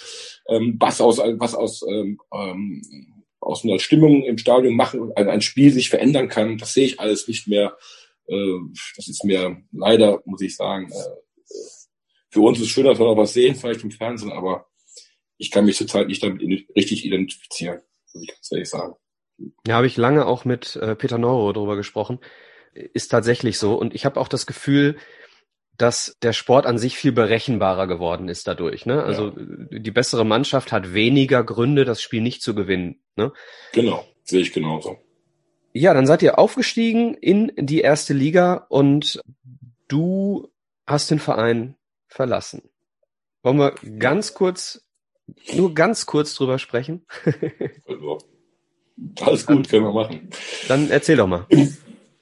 ähm, 0.47 0.77
was 0.79 1.01
aus 1.01 1.17
was 1.17 1.55
aus 1.55 1.83
ähm, 1.89 2.19
ähm, 2.31 3.16
aus 3.47 3.63
einer 3.63 3.79
Stimmung 3.79 4.23
im 4.23 4.37
Stadion 4.37 4.75
machen, 4.75 5.11
ein, 5.15 5.29
ein 5.29 5.41
Spiel 5.41 5.71
sich 5.71 5.89
verändern 5.89 6.29
kann. 6.29 6.57
Das 6.57 6.73
sehe 6.73 6.85
ich 6.85 6.99
alles 6.99 7.27
nicht 7.27 7.47
mehr. 7.47 7.77
Äh, 8.27 8.59
das 8.95 9.07
ist 9.07 9.23
mir 9.23 9.61
leider, 9.71 10.21
muss 10.25 10.41
ich 10.41 10.55
sagen, 10.55 10.91
äh, 10.91 11.53
für 12.29 12.41
uns 12.41 12.59
ist 12.59 12.65
es 12.65 12.69
schön, 12.69 12.85
dass 12.85 12.99
wir 12.99 13.17
was 13.17 13.33
sehen, 13.33 13.55
vielleicht 13.55 13.83
im 13.83 13.91
Fernsehen, 13.91 14.31
aber 14.31 14.67
ich 15.37 15.49
kann 15.49 15.65
mich 15.65 15.77
zurzeit 15.77 16.07
nicht 16.07 16.21
damit 16.23 16.41
richtig 16.75 17.05
identifizieren, 17.05 17.79
muss 18.13 18.23
ich 18.23 18.29
ganz 18.29 18.51
ehrlich 18.51 18.69
sagen. 18.69 18.95
Ja, 19.65 19.75
habe 19.75 19.87
ich 19.87 19.97
lange 19.97 20.25
auch 20.25 20.45
mit 20.45 20.75
äh, 20.77 20.95
Peter 20.95 21.17
Neuro 21.17 21.53
darüber 21.53 21.75
gesprochen. 21.75 22.19
Ist 22.73 23.09
tatsächlich 23.09 23.57
so. 23.57 23.75
Und 23.75 23.95
ich 23.95 24.05
habe 24.05 24.19
auch 24.19 24.27
das 24.27 24.45
Gefühl, 24.45 24.97
dass 25.77 26.17
der 26.21 26.33
Sport 26.33 26.65
an 26.65 26.77
sich 26.77 26.97
viel 26.97 27.11
berechenbarer 27.11 27.87
geworden 27.87 28.29
ist 28.29 28.47
dadurch. 28.47 28.85
Ne? 28.85 29.03
Also 29.03 29.27
ja. 29.27 29.79
die 29.79 29.91
bessere 29.91 30.25
Mannschaft 30.25 30.71
hat 30.71 30.93
weniger 30.93 31.43
Gründe, 31.43 31.85
das 31.85 32.01
Spiel 32.01 32.21
nicht 32.21 32.41
zu 32.41 32.55
gewinnen. 32.55 32.99
Ne? 33.15 33.31
Genau, 33.73 34.03
sehe 34.23 34.41
ich 34.41 34.53
genauso. 34.53 34.97
Ja, 35.73 35.93
dann 35.93 36.07
seid 36.07 36.23
ihr 36.23 36.39
aufgestiegen 36.39 37.13
in 37.13 37.51
die 37.55 37.81
erste 37.81 38.13
Liga 38.13 38.65
und 38.69 39.21
du 39.87 40.49
hast 40.87 41.11
den 41.11 41.19
Verein 41.19 41.75
verlassen. 42.07 42.69
Wollen 43.43 43.59
wir 43.59 43.75
ganz 43.99 44.33
kurz, 44.33 44.87
nur 45.53 45.75
ganz 45.75 46.07
kurz 46.07 46.33
drüber 46.33 46.57
sprechen? 46.57 47.05
also, 47.87 48.17
alles 49.21 49.45
gut, 49.45 49.69
können 49.69 49.85
wir 49.85 49.93
machen. 49.93 50.29
Dann 50.67 50.89
erzähl 50.89 51.17
doch 51.17 51.27
mal. 51.27 51.45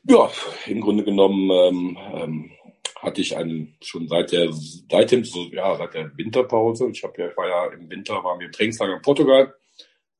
Ja, 0.04 0.30
im 0.68 0.82
Grunde 0.82 1.04
genommen 1.04 1.50
ähm, 1.50 1.98
ähm, 2.14 2.52
hatte 2.96 3.22
ich 3.22 3.36
einen 3.38 3.78
schon 3.82 4.08
seit 4.08 4.32
der 4.32 4.52
seit 4.52 5.12
dem 5.12 5.24
ja 5.52 5.76
seit 5.76 5.94
der 5.94 6.18
Winterpause. 6.18 6.90
Ich 6.92 7.04
habe 7.04 7.22
ja 7.22 7.30
ich 7.30 7.38
war 7.38 7.48
ja 7.48 7.74
im 7.74 7.90
Winter 7.90 8.24
waren 8.24 8.40
wir 8.40 8.48
im 8.48 8.52
Trainingslager 8.52 8.96
in 8.96 9.02
Portugal. 9.02 9.54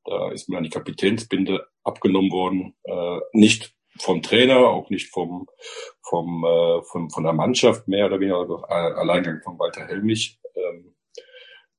Da 0.04 0.30
ist 0.30 0.48
mir 0.48 0.56
dann 0.56 0.64
die 0.64 0.70
Kapitänsbinde 0.70 1.66
abgenommen 1.82 2.30
worden. 2.30 2.76
Äh, 2.84 3.20
nicht 3.32 3.74
vom 3.98 4.22
Trainer, 4.22 4.58
auch 4.58 4.90
nicht 4.90 5.10
vom 5.12 5.46
vom, 6.02 6.44
äh, 6.44 6.82
von 6.82 7.10
von 7.10 7.24
der 7.24 7.32
Mannschaft 7.32 7.88
mehr 7.88 8.06
oder 8.06 8.20
weniger, 8.20 8.38
also 8.38 8.62
Alleingang 8.64 9.40
von 9.42 9.58
Walter 9.58 9.86
Helmich. 9.86 10.38
Ähm, 10.54 10.95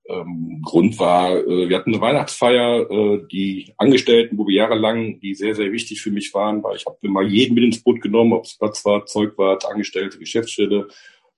ähm, 0.10 0.62
Grund 0.64 1.00
war, 1.00 1.36
äh, 1.36 1.70
wir 1.70 1.78
hatten 1.78 1.94
eine 1.94 2.02
Weihnachtsfeier, 2.02 2.90
äh, 2.90 3.28
die 3.32 3.74
Angestellten, 3.78 4.38
wo 4.38 4.48
wir 4.48 4.56
jahrelang, 4.56 5.20
die 5.20 5.36
sehr, 5.36 5.56
sehr 5.56 5.72
wichtig 5.72 6.02
für 6.02 6.12
mich 6.12 6.34
waren, 6.34 6.64
weil 6.64 6.78
ich 6.78 6.86
habe 6.86 6.98
immer 7.02 7.22
jeden 7.22 7.56
mit 7.56 7.64
ins 7.64 7.84
Boot 7.84 8.02
genommen, 8.02 8.34
ob 8.34 8.46
es 8.46 8.58
Platz 8.58 8.86
war, 8.86 9.06
Zeugwart, 9.06 9.66
Angestellte, 9.66 10.18
Geschäftsstelle, 10.18 10.88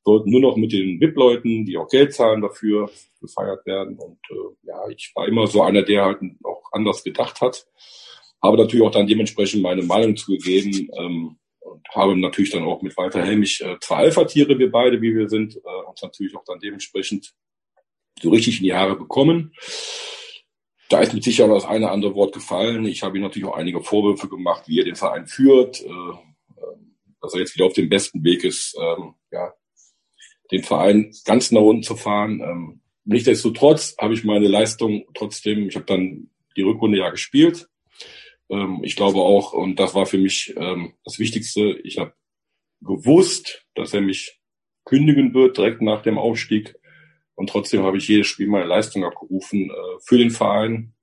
sollten 0.06 0.30
nur 0.30 0.42
noch 0.42 0.56
mit 0.56 0.72
den 0.72 1.00
VIP-Leuten, 1.00 1.66
die 1.66 1.78
auch 1.78 1.90
Geld 1.90 2.14
zahlen 2.14 2.42
dafür, 2.42 2.90
gefeiert 3.22 3.66
werden. 3.66 3.98
Und 3.98 4.20
äh, 4.30 4.68
ja, 4.68 4.88
ich 4.90 5.12
war 5.16 5.28
immer 5.28 5.48
so 5.48 5.62
einer, 5.62 5.84
der 5.84 6.06
halt 6.06 6.20
auch 6.44 6.64
anders 6.72 7.04
gedacht 7.04 7.42
hat. 7.42 7.66
Habe 8.42 8.58
natürlich 8.58 8.86
auch 8.86 8.92
dann 8.92 9.08
dementsprechend 9.08 9.62
meine 9.62 9.84
Meinung 9.84 10.16
zugegeben 10.16 10.90
ähm, 10.98 11.38
und 11.60 11.88
habe 11.94 12.16
natürlich 12.16 12.52
dann 12.52 12.64
auch 12.64 12.82
mit 12.82 12.96
Walter 12.96 13.24
Helmich 13.24 13.62
äh, 13.62 13.78
zwei 13.82 13.98
Alpha-Tiere, 13.98 14.58
wir 14.58 14.72
beide, 14.72 15.02
wie 15.02 15.16
wir 15.16 15.28
sind, 15.28 15.58
äh, 15.58 15.90
uns 15.90 16.02
natürlich 16.02 16.36
auch 16.36 16.46
dann 16.46 16.60
dementsprechend 16.60 17.34
so 18.22 18.30
richtig 18.30 18.58
in 18.58 18.66
die 18.66 18.74
Haare 18.74 18.96
bekommen. 18.96 19.54
Da 20.90 21.02
ist 21.02 21.14
mit 21.14 21.24
Sicherheit 21.24 21.56
das 21.56 21.66
eine 21.66 21.86
oder 21.86 21.94
andere 21.94 22.16
Wort 22.16 22.34
gefallen. 22.34 22.86
Ich 22.86 23.04
habe 23.04 23.18
ihm 23.18 23.24
natürlich 23.24 23.48
auch 23.48 23.56
einige 23.56 23.82
Vorwürfe 23.82 24.28
gemacht, 24.28 24.64
wie 24.68 24.80
er 24.80 24.86
den 24.86 24.96
Verein 24.96 25.28
führt, 25.28 25.82
äh, 25.82 25.88
äh, 25.88 26.76
dass 27.22 27.34
er 27.34 27.42
jetzt 27.42 27.56
wieder 27.56 27.66
auf 27.66 27.74
dem 27.74 27.90
besten 27.90 28.24
Weg 28.24 28.44
ist, 28.44 28.76
ähm, 28.82 29.14
ja, 29.32 29.54
den 30.52 30.64
Verein 30.64 31.14
ganz 31.26 31.52
nach 31.52 31.62
unten 31.62 31.84
zu 31.84 31.96
fahren. 31.96 32.42
Ähm, 32.42 32.82
nichtsdestotrotz 33.06 33.96
habe 34.00 34.16
ich 34.16 34.24
meine 34.24 34.48
Leistung 34.48 35.06
trotzdem, 35.14 35.68
ich 35.68 35.76
habe 35.76 35.86
dann 35.86 36.32
die 36.58 36.64
Rückrunde 36.64 36.98
ja 36.98 37.12
gespielt. 37.12 37.70
Ähm, 38.50 38.80
ich 38.84 38.96
glaube 38.96 39.20
auch, 39.20 39.54
und 39.54 39.80
das 39.80 39.94
war 39.94 40.08
für 40.08 40.18
mich 40.18 40.56
das 40.56 41.20
Wichtigste, 41.20 41.80
ich 41.84 42.00
habe 42.00 42.14
gewusst, 42.82 43.66
dass 43.76 43.94
er 43.94 44.02
mich 44.02 44.40
kündigen 44.86 45.36
wird 45.36 45.58
direkt 45.58 45.82
nach 45.82 46.02
dem 46.02 46.18
Aufstieg. 46.18 46.76
Und 47.40 47.50
trotzdem 47.50 47.84
habe 47.84 47.96
ich 47.96 48.10
jedes 48.10 48.28
Spiel 48.28 48.48
meine 48.48 48.66
Leistung 48.66 49.06
abgerufen 49.06 49.70
äh, 49.70 50.00
für 50.02 50.18
den 50.18 50.30
Verein, 50.30 50.94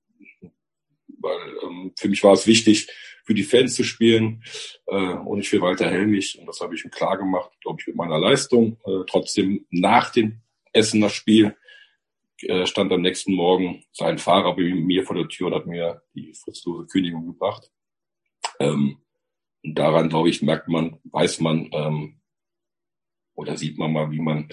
weil 1.18 1.39
ähm, 1.62 1.94
für 1.97 2.10
mich 2.10 2.23
war 2.23 2.34
es 2.34 2.47
wichtig, 2.47 2.89
für 3.24 3.32
die 3.32 3.42
Fans 3.42 3.74
zu 3.74 3.84
spielen 3.84 4.44
äh, 4.86 5.15
und 5.15 5.39
nicht 5.39 5.48
für 5.48 5.62
Walter 5.62 5.90
Helmich. 5.90 6.39
Und 6.39 6.44
das 6.44 6.60
habe 6.60 6.74
ich 6.74 6.84
ihm 6.84 6.90
klar 6.90 7.16
gemacht, 7.16 7.52
glaube 7.62 7.78
ich, 7.81 7.86
mit 7.86 7.97
meiner 7.97 8.18
Leistung. 8.18 8.76
Äh, 8.84 9.05
trotzdem 9.08 9.65
nach 9.70 10.10
dem 10.10 10.42
Essener 10.74 11.08
Spiel 11.08 11.56
äh, 12.42 12.66
stand 12.66 12.92
am 12.92 13.00
nächsten 13.00 13.32
Morgen 13.32 13.86
sein 13.92 14.18
Fahrer 14.18 14.55
bei 14.55 14.74
mir 14.74 15.05
vor 15.05 15.16
der 15.16 15.28
Tür 15.28 15.47
und 15.47 15.55
hat 15.55 15.66
mir 15.66 16.02
die 16.15 16.34
fritzlose 16.34 16.86
Kündigung 16.86 17.24
gebracht. 17.24 17.73
Ähm, 18.60 18.98
und 19.65 19.78
daran, 19.78 20.10
glaube 20.10 20.28
ich, 20.28 20.42
merkt 20.42 20.68
man, 20.68 21.00
weiß 21.05 21.40
man, 21.40 21.70
ähm, 21.73 22.20
oder 23.36 23.56
sieht 23.56 23.78
man 23.78 23.92
mal, 23.92 24.10
wie 24.10 24.20
man, 24.20 24.48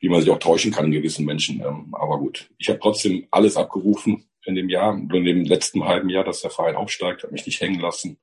wie 0.00 0.08
man 0.08 0.20
sich 0.20 0.30
auch 0.30 0.38
täuschen 0.38 0.70
kann 0.70 0.86
in 0.86 0.92
gewissen 0.92 1.24
Menschen. 1.24 1.60
Ähm, 1.60 1.94
aber 1.94 2.18
gut, 2.18 2.50
ich 2.58 2.68
habe 2.68 2.78
trotzdem 2.78 3.26
alles 3.30 3.56
abgerufen 3.56 4.28
in 4.44 4.54
dem 4.54 4.68
Jahr, 4.68 4.94
in 4.94 5.08
dem 5.08 5.44
letzten 5.44 5.84
halben 5.84 6.08
Jahr, 6.08 6.24
dass 6.24 6.42
der 6.42 6.50
Verein 6.50 6.76
aufsteigt, 6.76 7.22
hat 7.22 7.32
mich 7.32 7.46
nicht 7.46 7.60
hängen 7.60 7.80
lassen, 7.80 8.18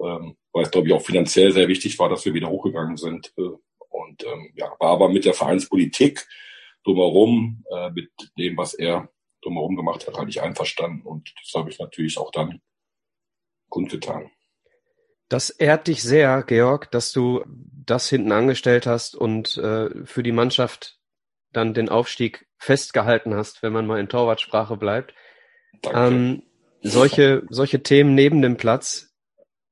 ähm, 0.00 0.36
weil 0.52 0.64
es, 0.64 0.70
glaube 0.70 0.88
ich, 0.88 0.94
auch 0.94 1.02
finanziell 1.02 1.52
sehr 1.52 1.68
wichtig 1.68 1.98
war, 1.98 2.08
dass 2.08 2.24
wir 2.24 2.34
wieder 2.34 2.48
hochgegangen 2.48 2.96
sind. 2.96 3.32
Äh, 3.36 3.50
und 3.88 4.24
ähm, 4.24 4.52
ja, 4.54 4.70
war 4.78 4.90
aber 4.90 5.08
mit 5.08 5.24
der 5.24 5.34
Vereinspolitik 5.34 6.26
drumherum, 6.84 7.64
äh, 7.70 7.90
mit 7.90 8.10
dem, 8.38 8.56
was 8.56 8.74
er 8.74 9.10
drumherum 9.42 9.76
gemacht 9.76 10.06
hat, 10.06 10.16
halt 10.16 10.26
nicht 10.26 10.42
einverstanden. 10.42 11.02
Und 11.02 11.34
das 11.42 11.52
habe 11.54 11.70
ich 11.70 11.78
natürlich 11.78 12.18
auch 12.18 12.30
dann 12.30 12.60
kundgetan. 13.68 14.30
Das 15.28 15.50
ehrt 15.50 15.88
dich 15.88 16.02
sehr, 16.02 16.42
Georg, 16.42 16.90
dass 16.90 17.12
du 17.12 17.44
das 17.84 18.08
hinten 18.08 18.32
angestellt 18.32 18.86
hast 18.86 19.14
und 19.14 19.56
äh, 19.58 19.90
für 20.04 20.22
die 20.22 20.32
Mannschaft 20.32 20.98
dann 21.52 21.74
den 21.74 21.88
Aufstieg 21.88 22.46
festgehalten 22.58 23.34
hast, 23.34 23.62
wenn 23.62 23.72
man 23.72 23.86
mal 23.86 24.00
in 24.00 24.08
Torwartsprache 24.08 24.76
bleibt. 24.76 25.14
Ähm, 25.92 26.42
solche, 26.82 27.44
solche 27.48 27.82
Themen 27.82 28.14
neben 28.14 28.42
dem 28.42 28.56
Platz 28.56 29.14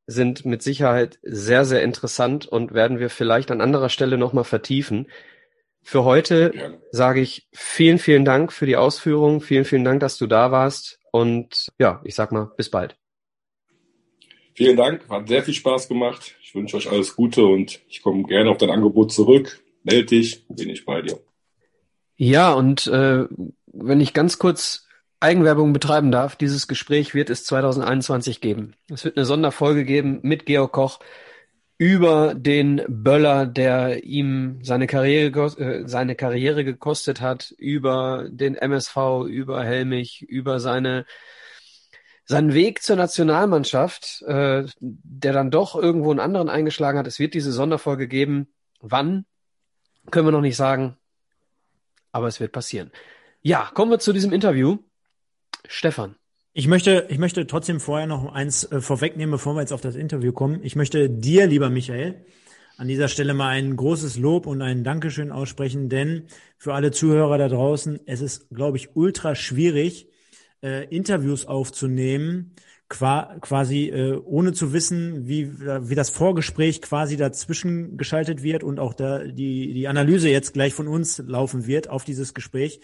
sind 0.07 0.45
mit 0.45 0.63
Sicherheit 0.63 1.19
sehr, 1.23 1.65
sehr 1.65 1.83
interessant 1.83 2.47
und 2.47 2.75
werden 2.75 2.99
wir 2.99 3.11
vielleicht 3.11 3.51
an 3.51 3.61
anderer 3.61 3.89
Stelle 3.89 4.19
nochmal 4.19 4.45
vertiefen. 4.45 5.07
Für 5.83 6.05
heute 6.05 6.53
ja. 6.55 6.71
sage 6.91 7.21
ich 7.21 7.49
vielen, 7.53 7.99
vielen 7.99 8.25
Dank 8.25 8.53
für 8.53 8.67
die 8.67 8.77
Ausführungen. 8.77 9.41
Vielen, 9.41 9.65
vielen 9.65 9.85
Dank, 9.85 10.01
dass 10.01 10.17
du 10.17 10.27
da 10.27 10.51
warst. 10.51 10.99
Und 11.13 11.69
ja, 11.79 12.01
ich 12.05 12.15
sag 12.15 12.33
mal, 12.33 12.51
bis 12.57 12.71
bald. 12.71 12.97
Vielen 14.55 14.77
Dank, 14.77 15.09
hat 15.09 15.29
sehr 15.29 15.43
viel 15.43 15.55
Spaß 15.55 15.89
gemacht. 15.89 16.37
Ich 16.43 16.55
wünsche 16.55 16.77
euch 16.77 16.91
alles 16.91 17.17
Gute 17.17 17.45
und 17.45 17.81
ich 17.89 18.03
komme 18.03 18.23
gerne 18.23 18.51
auf 18.51 18.59
dein 18.59 18.71
Angebot 18.71 19.13
zurück. 19.13 19.61
Meld 19.83 20.11
dich, 20.13 20.47
bin 20.49 20.71
ich 20.71 20.85
bei 20.85 21.03
dir. 21.03 21.19
Ja, 22.17 22.53
und 22.53 22.87
äh, 22.87 23.27
wenn 23.67 24.01
ich 24.01 24.15
ganz 24.15 24.39
kurz 24.39 24.87
Eigenwerbung 25.19 25.73
betreiben 25.73 26.13
darf, 26.13 26.37
dieses 26.37 26.69
Gespräch 26.69 27.15
wird 27.15 27.31
es 27.31 27.45
2021 27.45 28.41
geben. 28.41 28.75
Es 28.89 29.05
wird 29.05 29.17
eine 29.17 29.27
Sonderfolge 29.27 29.85
geben 29.85 30.21
mit 30.23 30.47
Georg 30.47 30.73
Koch 30.73 31.01
über 31.77 32.35
den 32.35 32.83
Böller, 32.87 33.47
der 33.47 34.05
ihm 34.05 34.61
seine 34.63 34.87
Karriere, 34.87 35.47
äh, 35.59 35.89
seine 35.89 36.15
Karriere 36.15 36.65
gekostet 36.65 37.21
hat, 37.21 37.53
über 37.59 38.29
den 38.31 38.55
MSV, 38.55 39.25
über 39.27 39.65
Helmich, 39.65 40.23
über 40.23 40.61
seine 40.61 41.05
seinen 42.25 42.55
Weg 42.55 42.83
zur 42.83 42.97
Nationalmannschaft, 42.97 44.23
äh, 44.23 44.65
der 44.81 45.33
dann 45.33 45.51
doch 45.51 45.77
irgendwo 45.77 46.11
einen 46.11 46.21
anderen 46.21 46.49
eingeschlagen 46.49 46.99
hat. 46.99 47.07
Es 47.07 47.19
wird 47.19 47.35
diese 47.35 47.53
Sonderfolge 47.53 48.09
geben. 48.09 48.49
Wann? 48.81 49.27
Können 50.11 50.27
wir 50.27 50.33
noch 50.33 50.41
nicht 50.41 50.57
sagen. 50.57 50.97
Aber 52.13 52.29
es 52.29 52.41
wird 52.41 52.53
passieren. 52.53 52.91
Ja, 53.43 53.71
kommen 53.75 53.91
wir 53.91 53.99
zu 53.99 54.13
diesem 54.13 54.33
Interview. 54.33 54.79
Stefan. 55.67 56.17
Ich 56.53 56.69
möchte, 56.69 57.07
ich 57.09 57.19
möchte 57.19 57.47
trotzdem 57.47 57.81
vorher 57.81 58.07
noch 58.07 58.33
eins 58.33 58.71
äh, 58.71 58.81
vorwegnehmen, 58.81 59.33
bevor 59.33 59.55
wir 59.55 59.61
jetzt 59.61 59.73
auf 59.73 59.81
das 59.81 59.97
Interview 59.97 60.33
kommen. 60.33 60.61
Ich 60.63 60.77
möchte 60.77 61.11
dir, 61.11 61.47
lieber 61.47 61.69
Michael, 61.69 62.25
an 62.77 62.89
dieser 62.89 63.09
Stelle 63.09 63.35
mal 63.35 63.49
ein 63.49 63.77
großes 63.77 64.19
Lob 64.19 64.47
und 64.47 64.63
ein 64.63 64.85
Dankeschön 64.85 65.33
aussprechen, 65.33 65.89
denn 65.89 66.27
für 66.57 66.75
alle 66.75 66.91
Zuhörer 66.91 67.39
da 67.39 67.49
draußen, 67.49 68.01
es 68.07 68.21
ist, 68.21 68.49
glaube 68.51 68.77
ich, 68.77 68.95
ultra 68.95 69.35
schwierig, 69.35 70.09
äh, 70.65 70.85
Interviews 70.85 71.47
aufzunehmen, 71.47 72.55
qua 72.89 73.37
quasi 73.41 73.89
äh, 73.89 74.17
ohne 74.25 74.53
zu 74.53 74.73
wissen, 74.73 75.29
wie, 75.29 75.61
wie 75.61 75.95
das 75.95 76.11
Vorgespräch 76.11 76.81
quasi 76.83 77.17
dazwischen 77.17 77.97
geschaltet 77.97 78.43
wird 78.43 78.65
und 78.65 78.81
auch 78.81 78.95
da 78.95 79.25
die, 79.25 79.75
die 79.75 79.89
Analyse 79.89 80.29
jetzt 80.29 80.55
gleich 80.55 80.75
von 80.75 80.89
uns 80.89 81.19
laufen 81.19 81.67
wird 81.67 81.91
auf 81.91 82.05
dieses 82.05 82.35
Gespräch. 82.35 82.81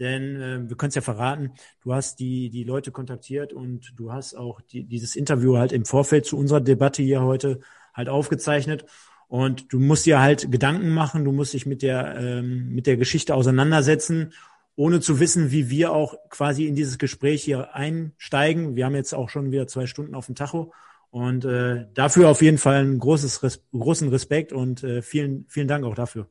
Denn 0.00 0.40
äh, 0.40 0.68
wir 0.68 0.76
können 0.76 0.88
es 0.88 0.94
ja 0.94 1.02
verraten, 1.02 1.52
du 1.82 1.94
hast 1.94 2.18
die, 2.20 2.50
die 2.50 2.64
Leute 2.64 2.90
kontaktiert 2.90 3.52
und 3.52 3.92
du 3.96 4.12
hast 4.12 4.34
auch 4.34 4.60
die, 4.62 4.84
dieses 4.84 5.14
Interview 5.14 5.56
halt 5.56 5.72
im 5.72 5.84
Vorfeld 5.84 6.26
zu 6.26 6.36
unserer 6.36 6.60
Debatte 6.60 7.02
hier 7.02 7.22
heute 7.22 7.60
halt 7.94 8.08
aufgezeichnet. 8.08 8.86
Und 9.28 9.72
du 9.72 9.78
musst 9.78 10.06
dir 10.06 10.20
halt 10.20 10.50
Gedanken 10.50 10.90
machen, 10.90 11.24
du 11.24 11.30
musst 11.30 11.54
dich 11.54 11.64
mit 11.64 11.82
der, 11.82 12.16
ähm, 12.16 12.70
mit 12.74 12.88
der 12.88 12.96
Geschichte 12.96 13.34
auseinandersetzen 13.34 14.32
ohne 14.76 15.00
zu 15.00 15.20
wissen, 15.20 15.50
wie 15.50 15.70
wir 15.70 15.92
auch 15.92 16.14
quasi 16.30 16.66
in 16.66 16.74
dieses 16.74 16.98
Gespräch 16.98 17.42
hier 17.42 17.74
einsteigen. 17.74 18.76
Wir 18.76 18.86
haben 18.86 18.94
jetzt 18.94 19.14
auch 19.14 19.28
schon 19.28 19.52
wieder 19.52 19.66
zwei 19.66 19.86
Stunden 19.86 20.14
auf 20.14 20.26
dem 20.26 20.34
Tacho 20.34 20.72
und 21.10 21.44
äh, 21.44 21.86
dafür 21.94 22.28
auf 22.28 22.40
jeden 22.40 22.58
Fall 22.58 22.76
einen 22.76 22.98
großes, 22.98 23.62
großen 23.72 24.08
Respekt 24.08 24.52
und 24.52 24.82
äh, 24.84 25.02
vielen, 25.02 25.44
vielen 25.48 25.68
Dank 25.68 25.84
auch 25.84 25.94
dafür. 25.94 26.28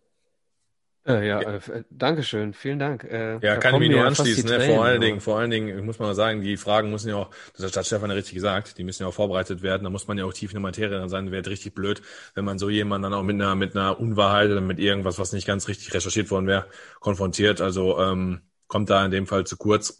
Äh, 1.07 1.27
ja, 1.27 1.41
ja. 1.41 1.55
Äh, 1.55 1.83
Dankeschön, 1.89 2.53
vielen 2.53 2.77
Dank. 2.77 3.03
Äh, 3.03 3.39
ja, 3.39 3.57
kann 3.57 3.75
ich 3.75 3.79
mich 3.79 3.91
nur 3.91 4.05
anschließen. 4.05 4.49
Ne? 4.49 4.59
Vor 4.61 4.83
allen 4.83 5.01
Dingen, 5.01 5.21
vor 5.21 5.39
allen 5.39 5.49
Dingen 5.49 5.85
muss 5.85 5.99
man 5.99 6.13
sagen, 6.13 6.41
die 6.41 6.57
Fragen 6.57 6.91
müssen 6.91 7.09
ja 7.09 7.15
auch, 7.15 7.29
das 7.57 7.75
hat 7.75 7.85
Stefan 7.85 8.09
ja 8.09 8.15
richtig 8.15 8.35
gesagt, 8.35 8.77
die 8.77 8.83
müssen 8.83 9.03
ja 9.03 9.09
auch 9.09 9.13
vorbereitet 9.13 9.61
werden. 9.61 9.83
Da 9.83 9.89
muss 9.89 10.07
man 10.07 10.17
ja 10.17 10.25
auch 10.25 10.33
tief 10.33 10.51
in 10.51 10.55
der 10.55 10.61
Materie 10.61 11.09
sein. 11.09 11.31
Wäre 11.31 11.45
richtig 11.47 11.73
blöd, 11.73 12.01
wenn 12.35 12.45
man 12.45 12.59
so 12.59 12.69
jemanden 12.69 13.03
dann 13.03 13.13
auch 13.13 13.23
mit 13.23 13.35
einer 13.35 13.55
mit 13.55 13.75
einer 13.75 13.99
Unwahrheit 13.99 14.51
oder 14.51 14.61
mit 14.61 14.79
irgendwas, 14.79 15.19
was 15.19 15.33
nicht 15.33 15.47
ganz 15.47 15.67
richtig 15.67 15.93
recherchiert 15.93 16.29
worden 16.31 16.47
wäre, 16.47 16.67
konfrontiert. 16.99 17.61
Also 17.61 17.99
ähm, 17.99 18.41
kommt 18.67 18.89
da 18.89 19.03
in 19.05 19.11
dem 19.11 19.25
Fall 19.25 19.45
zu 19.45 19.57
kurz. 19.57 19.97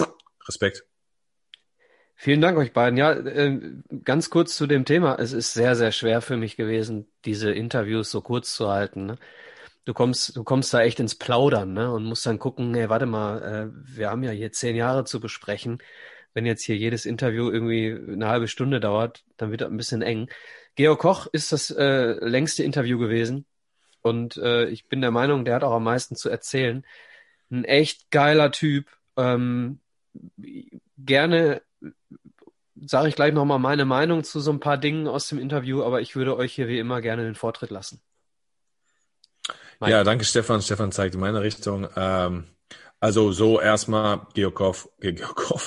Respekt. 0.47 0.85
Vielen 2.21 2.41
Dank 2.41 2.57
euch 2.57 2.73
beiden. 2.73 2.97
Ja, 2.97 3.13
äh, 3.13 3.61
ganz 4.03 4.29
kurz 4.29 4.57
zu 4.57 4.67
dem 4.67 4.83
Thema. 4.83 5.15
Es 5.19 5.31
ist 5.31 5.53
sehr, 5.53 5.77
sehr 5.77 5.93
schwer 5.93 6.21
für 6.21 6.35
mich 6.35 6.57
gewesen, 6.57 7.07
diese 7.23 7.51
Interviews 7.51 8.11
so 8.11 8.19
kurz 8.19 8.53
zu 8.53 8.69
halten. 8.69 9.05
Ne? 9.05 9.17
Du 9.85 9.93
kommst, 9.93 10.35
du 10.35 10.43
kommst 10.43 10.73
da 10.73 10.81
echt 10.81 10.99
ins 10.99 11.15
Plaudern, 11.15 11.73
ne? 11.73 11.91
Und 11.91 12.05
musst 12.05 12.25
dann 12.25 12.39
gucken, 12.39 12.73
hey, 12.73 12.89
warte 12.89 13.05
mal, 13.05 13.41
äh, 13.41 13.97
wir 13.97 14.09
haben 14.09 14.23
ja 14.23 14.31
hier 14.31 14.51
zehn 14.51 14.75
Jahre 14.75 15.05
zu 15.05 15.19
besprechen. 15.19 15.79
Wenn 16.33 16.45
jetzt 16.45 16.63
hier 16.63 16.77
jedes 16.77 17.05
Interview 17.05 17.49
irgendwie 17.49 17.91
eine 17.91 18.27
halbe 18.27 18.47
Stunde 18.47 18.79
dauert, 18.79 19.23
dann 19.37 19.51
wird 19.51 19.61
das 19.61 19.69
ein 19.69 19.77
bisschen 19.77 20.01
eng. 20.01 20.29
Georg 20.75 20.99
Koch 20.99 21.27
ist 21.27 21.51
das 21.51 21.71
äh, 21.71 22.13
längste 22.25 22.63
Interview 22.63 22.99
gewesen. 22.99 23.45
Und 24.01 24.37
äh, 24.37 24.65
ich 24.67 24.87
bin 24.87 25.01
der 25.01 25.11
Meinung, 25.11 25.43
der 25.45 25.55
hat 25.55 25.63
auch 25.63 25.73
am 25.73 25.83
meisten 25.83 26.15
zu 26.15 26.29
erzählen. 26.29 26.85
Ein 27.51 27.65
echt 27.65 28.11
geiler 28.11 28.51
Typ. 28.51 28.87
Ähm, 29.17 29.79
gerne 30.97 31.61
sage 32.85 33.09
ich 33.09 33.15
gleich 33.15 33.33
nochmal 33.33 33.59
meine 33.59 33.85
Meinung 33.85 34.23
zu 34.23 34.39
so 34.39 34.51
ein 34.51 34.59
paar 34.59 34.77
Dingen 34.77 35.07
aus 35.07 35.27
dem 35.27 35.39
Interview, 35.39 35.83
aber 35.83 36.01
ich 36.01 36.15
würde 36.15 36.37
euch 36.37 36.53
hier 36.53 36.67
wie 36.67 36.79
immer 36.79 37.01
gerne 37.01 37.23
den 37.23 37.35
Vortritt 37.35 37.71
lassen. 37.71 38.01
Ja, 39.81 40.03
danke 40.03 40.25
Stefan. 40.25 40.61
Stefan 40.61 40.91
zeigt 40.91 41.15
in 41.15 41.21
meine 41.21 41.41
Richtung. 41.41 41.87
Ähm, 41.95 42.45
also 42.99 43.31
so 43.31 43.61
erstmal 43.61 44.27
Georg 44.33 44.55
Koch, 44.55 44.75
Georg 44.99 45.35
Koch, 45.35 45.61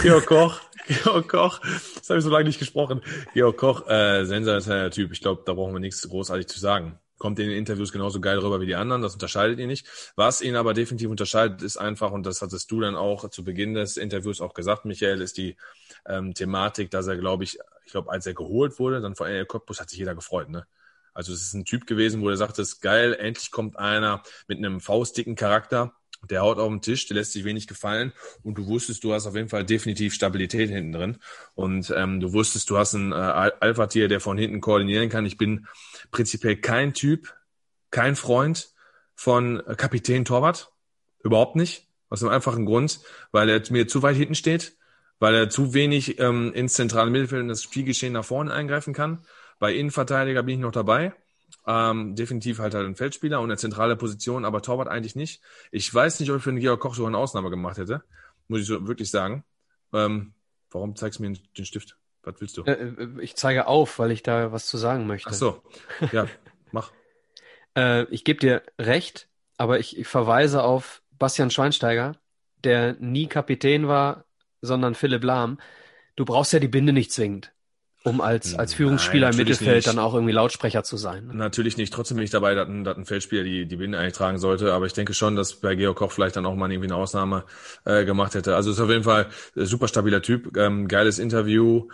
Georg 0.00 0.26
Koch, 0.26 0.60
Georg 0.86 1.28
Koch, 1.28 1.60
das 1.96 2.08
habe 2.08 2.18
ich 2.18 2.24
so 2.24 2.30
lange 2.30 2.44
nicht 2.44 2.60
gesprochen. 2.60 3.00
Georg 3.34 3.56
Koch, 3.56 3.88
äh, 3.88 4.24
sensationeller 4.24 4.92
Typ. 4.92 5.10
Ich 5.10 5.20
glaube, 5.20 5.42
da 5.44 5.54
brauchen 5.54 5.72
wir 5.72 5.80
nichts 5.80 6.08
großartig 6.08 6.46
zu 6.46 6.60
sagen. 6.60 7.00
Kommt 7.18 7.40
in 7.40 7.48
den 7.48 7.58
Interviews 7.58 7.90
genauso 7.90 8.20
geil 8.20 8.38
rüber 8.38 8.60
wie 8.60 8.66
die 8.66 8.76
anderen, 8.76 9.02
das 9.02 9.14
unterscheidet 9.14 9.58
ihn 9.58 9.68
nicht. 9.68 9.86
Was 10.14 10.40
ihn 10.40 10.54
aber 10.54 10.72
definitiv 10.74 11.08
unterscheidet, 11.08 11.62
ist 11.62 11.78
einfach, 11.78 12.12
und 12.12 12.26
das 12.26 12.42
hattest 12.42 12.70
du 12.70 12.80
dann 12.80 12.94
auch 12.94 13.28
zu 13.30 13.42
Beginn 13.42 13.74
des 13.74 13.96
Interviews 13.96 14.40
auch 14.40 14.54
gesagt, 14.54 14.84
Michael, 14.84 15.22
ist 15.22 15.38
die 15.38 15.56
ähm, 16.06 16.34
Thematik, 16.34 16.90
dass 16.90 17.06
er, 17.06 17.16
glaube 17.16 17.42
ich, 17.42 17.58
ich 17.86 17.92
glaube, 17.92 18.10
als 18.10 18.26
er 18.26 18.34
geholt 18.34 18.78
wurde, 18.78 19.00
dann 19.00 19.16
von 19.16 19.26
NL 19.28 19.46
Cottbus 19.46 19.80
hat 19.80 19.88
sich 19.90 19.98
jeder 19.98 20.14
gefreut, 20.14 20.50
ne? 20.50 20.66
Also 21.16 21.32
es 21.32 21.42
ist 21.42 21.54
ein 21.54 21.64
Typ 21.64 21.86
gewesen, 21.86 22.20
wo 22.20 22.28
er 22.28 22.36
sagt, 22.36 22.58
das 22.58 22.68
ist 22.68 22.80
geil, 22.80 23.14
endlich 23.14 23.50
kommt 23.50 23.78
einer 23.78 24.22
mit 24.48 24.58
einem 24.58 24.80
faustdicken 24.80 25.34
Charakter, 25.34 25.94
der 26.28 26.42
haut 26.42 26.58
auf 26.58 26.68
den 26.68 26.82
Tisch, 26.82 27.06
der 27.06 27.16
lässt 27.16 27.32
sich 27.32 27.44
wenig 27.44 27.66
gefallen 27.66 28.12
und 28.42 28.58
du 28.58 28.66
wusstest, 28.66 29.02
du 29.02 29.14
hast 29.14 29.26
auf 29.26 29.34
jeden 29.34 29.48
Fall 29.48 29.64
definitiv 29.64 30.12
Stabilität 30.12 30.68
hinten 30.68 30.92
drin 30.92 31.18
und 31.54 31.92
ähm, 31.96 32.20
du 32.20 32.32
wusstest, 32.34 32.68
du 32.68 32.76
hast 32.76 32.94
einen 32.94 33.12
äh, 33.12 33.14
Alpha-Tier, 33.14 34.08
der 34.08 34.20
von 34.20 34.36
hinten 34.36 34.60
koordinieren 34.60 35.08
kann. 35.08 35.24
Ich 35.24 35.38
bin 35.38 35.66
prinzipiell 36.10 36.56
kein 36.56 36.92
Typ, 36.92 37.34
kein 37.90 38.14
Freund 38.14 38.70
von 39.14 39.62
Kapitän 39.76 40.26
Torwart, 40.26 40.70
überhaupt 41.22 41.56
nicht, 41.56 41.88
aus 42.10 42.22
einem 42.22 42.32
einfachen 42.32 42.66
Grund, 42.66 43.00
weil 43.32 43.48
er 43.48 43.62
mir 43.70 43.88
zu 43.88 44.02
weit 44.02 44.16
hinten 44.16 44.34
steht, 44.34 44.76
weil 45.18 45.34
er 45.34 45.48
zu 45.48 45.72
wenig 45.72 46.18
ähm, 46.18 46.52
ins 46.52 46.74
zentrale 46.74 47.10
Mittelfeld 47.10 47.42
und 47.42 47.48
das 47.48 47.62
Spielgeschehen 47.62 48.12
nach 48.12 48.24
vorne 48.24 48.52
eingreifen 48.52 48.92
kann 48.92 49.22
bei 49.58 49.74
Innenverteidiger 49.74 50.42
bin 50.42 50.56
ich 50.56 50.60
noch 50.60 50.72
dabei. 50.72 51.12
Ähm, 51.66 52.14
definitiv 52.14 52.58
halt 52.58 52.74
halt 52.74 52.86
ein 52.86 52.96
Feldspieler 52.96 53.40
und 53.40 53.50
eine 53.50 53.56
zentrale 53.56 53.96
Position, 53.96 54.44
aber 54.44 54.62
Torwart 54.62 54.88
eigentlich 54.88 55.16
nicht. 55.16 55.40
Ich 55.70 55.92
weiß 55.92 56.20
nicht, 56.20 56.30
ob 56.30 56.38
ich 56.38 56.42
für 56.42 56.50
den 56.50 56.60
Georg 56.60 56.80
Koch 56.80 56.94
so 56.94 57.06
eine 57.06 57.18
Ausnahme 57.18 57.50
gemacht 57.50 57.78
hätte, 57.78 58.02
muss 58.48 58.60
ich 58.60 58.66
so 58.66 58.86
wirklich 58.86 59.10
sagen. 59.10 59.44
Ähm, 59.92 60.32
warum 60.70 60.96
zeigst 60.96 61.18
du 61.18 61.24
mir 61.24 61.36
den 61.56 61.64
Stift? 61.64 61.96
Was 62.22 62.34
willst 62.40 62.56
du? 62.56 62.62
Äh, 62.64 62.72
äh, 62.72 63.08
ich 63.20 63.36
zeige 63.36 63.66
auf, 63.66 63.98
weil 63.98 64.10
ich 64.10 64.22
da 64.22 64.52
was 64.52 64.66
zu 64.66 64.76
sagen 64.76 65.06
möchte. 65.06 65.30
Ach 65.30 65.34
so, 65.34 65.62
ja, 66.12 66.26
mach. 66.72 66.92
äh, 67.76 68.04
ich 68.10 68.24
gebe 68.24 68.40
dir 68.40 68.62
recht, 68.78 69.28
aber 69.56 69.78
ich, 69.78 69.98
ich 69.98 70.06
verweise 70.06 70.62
auf 70.62 71.02
Bastian 71.18 71.50
Schweinsteiger, 71.50 72.16
der 72.64 72.94
nie 72.94 73.26
Kapitän 73.28 73.88
war, 73.88 74.24
sondern 74.60 74.94
Philipp 74.94 75.24
Lahm. 75.24 75.58
Du 76.16 76.24
brauchst 76.24 76.52
ja 76.52 76.58
die 76.58 76.68
Binde 76.68 76.92
nicht 76.92 77.12
zwingend 77.12 77.52
um 78.06 78.20
als, 78.20 78.54
als 78.54 78.72
Führungsspieler 78.72 79.26
Nein, 79.26 79.32
im 79.32 79.38
Mittelfeld 79.38 79.76
nicht. 79.76 79.88
dann 79.88 79.98
auch 79.98 80.14
irgendwie 80.14 80.32
Lautsprecher 80.32 80.84
zu 80.84 80.96
sein. 80.96 81.26
Ne? 81.26 81.34
Natürlich 81.34 81.76
nicht. 81.76 81.92
Trotzdem 81.92 82.16
bin 82.16 82.24
ich 82.24 82.30
dabei, 82.30 82.54
dass 82.54 82.68
ein, 82.68 82.84
dass 82.84 82.96
ein 82.96 83.04
Feldspieler 83.04 83.42
die, 83.42 83.66
die 83.66 83.76
Binde 83.76 83.98
eigentlich 83.98 84.14
tragen 84.14 84.38
sollte. 84.38 84.72
Aber 84.72 84.86
ich 84.86 84.92
denke 84.92 85.12
schon, 85.12 85.34
dass 85.34 85.54
bei 85.54 85.74
Georg 85.74 85.96
Koch 85.96 86.12
vielleicht 86.12 86.36
dann 86.36 86.46
auch 86.46 86.54
mal 86.54 86.70
irgendwie 86.70 86.86
eine 86.88 86.94
Ausnahme 86.94 87.44
äh, 87.84 88.04
gemacht 88.04 88.36
hätte. 88.36 88.54
Also 88.54 88.70
ist 88.70 88.78
auf 88.78 88.90
jeden 88.90 89.02
Fall 89.02 89.26
super 89.56 89.88
stabiler 89.88 90.22
Typ. 90.22 90.56
Ähm, 90.56 90.86
geiles 90.86 91.18
Interview. 91.18 91.88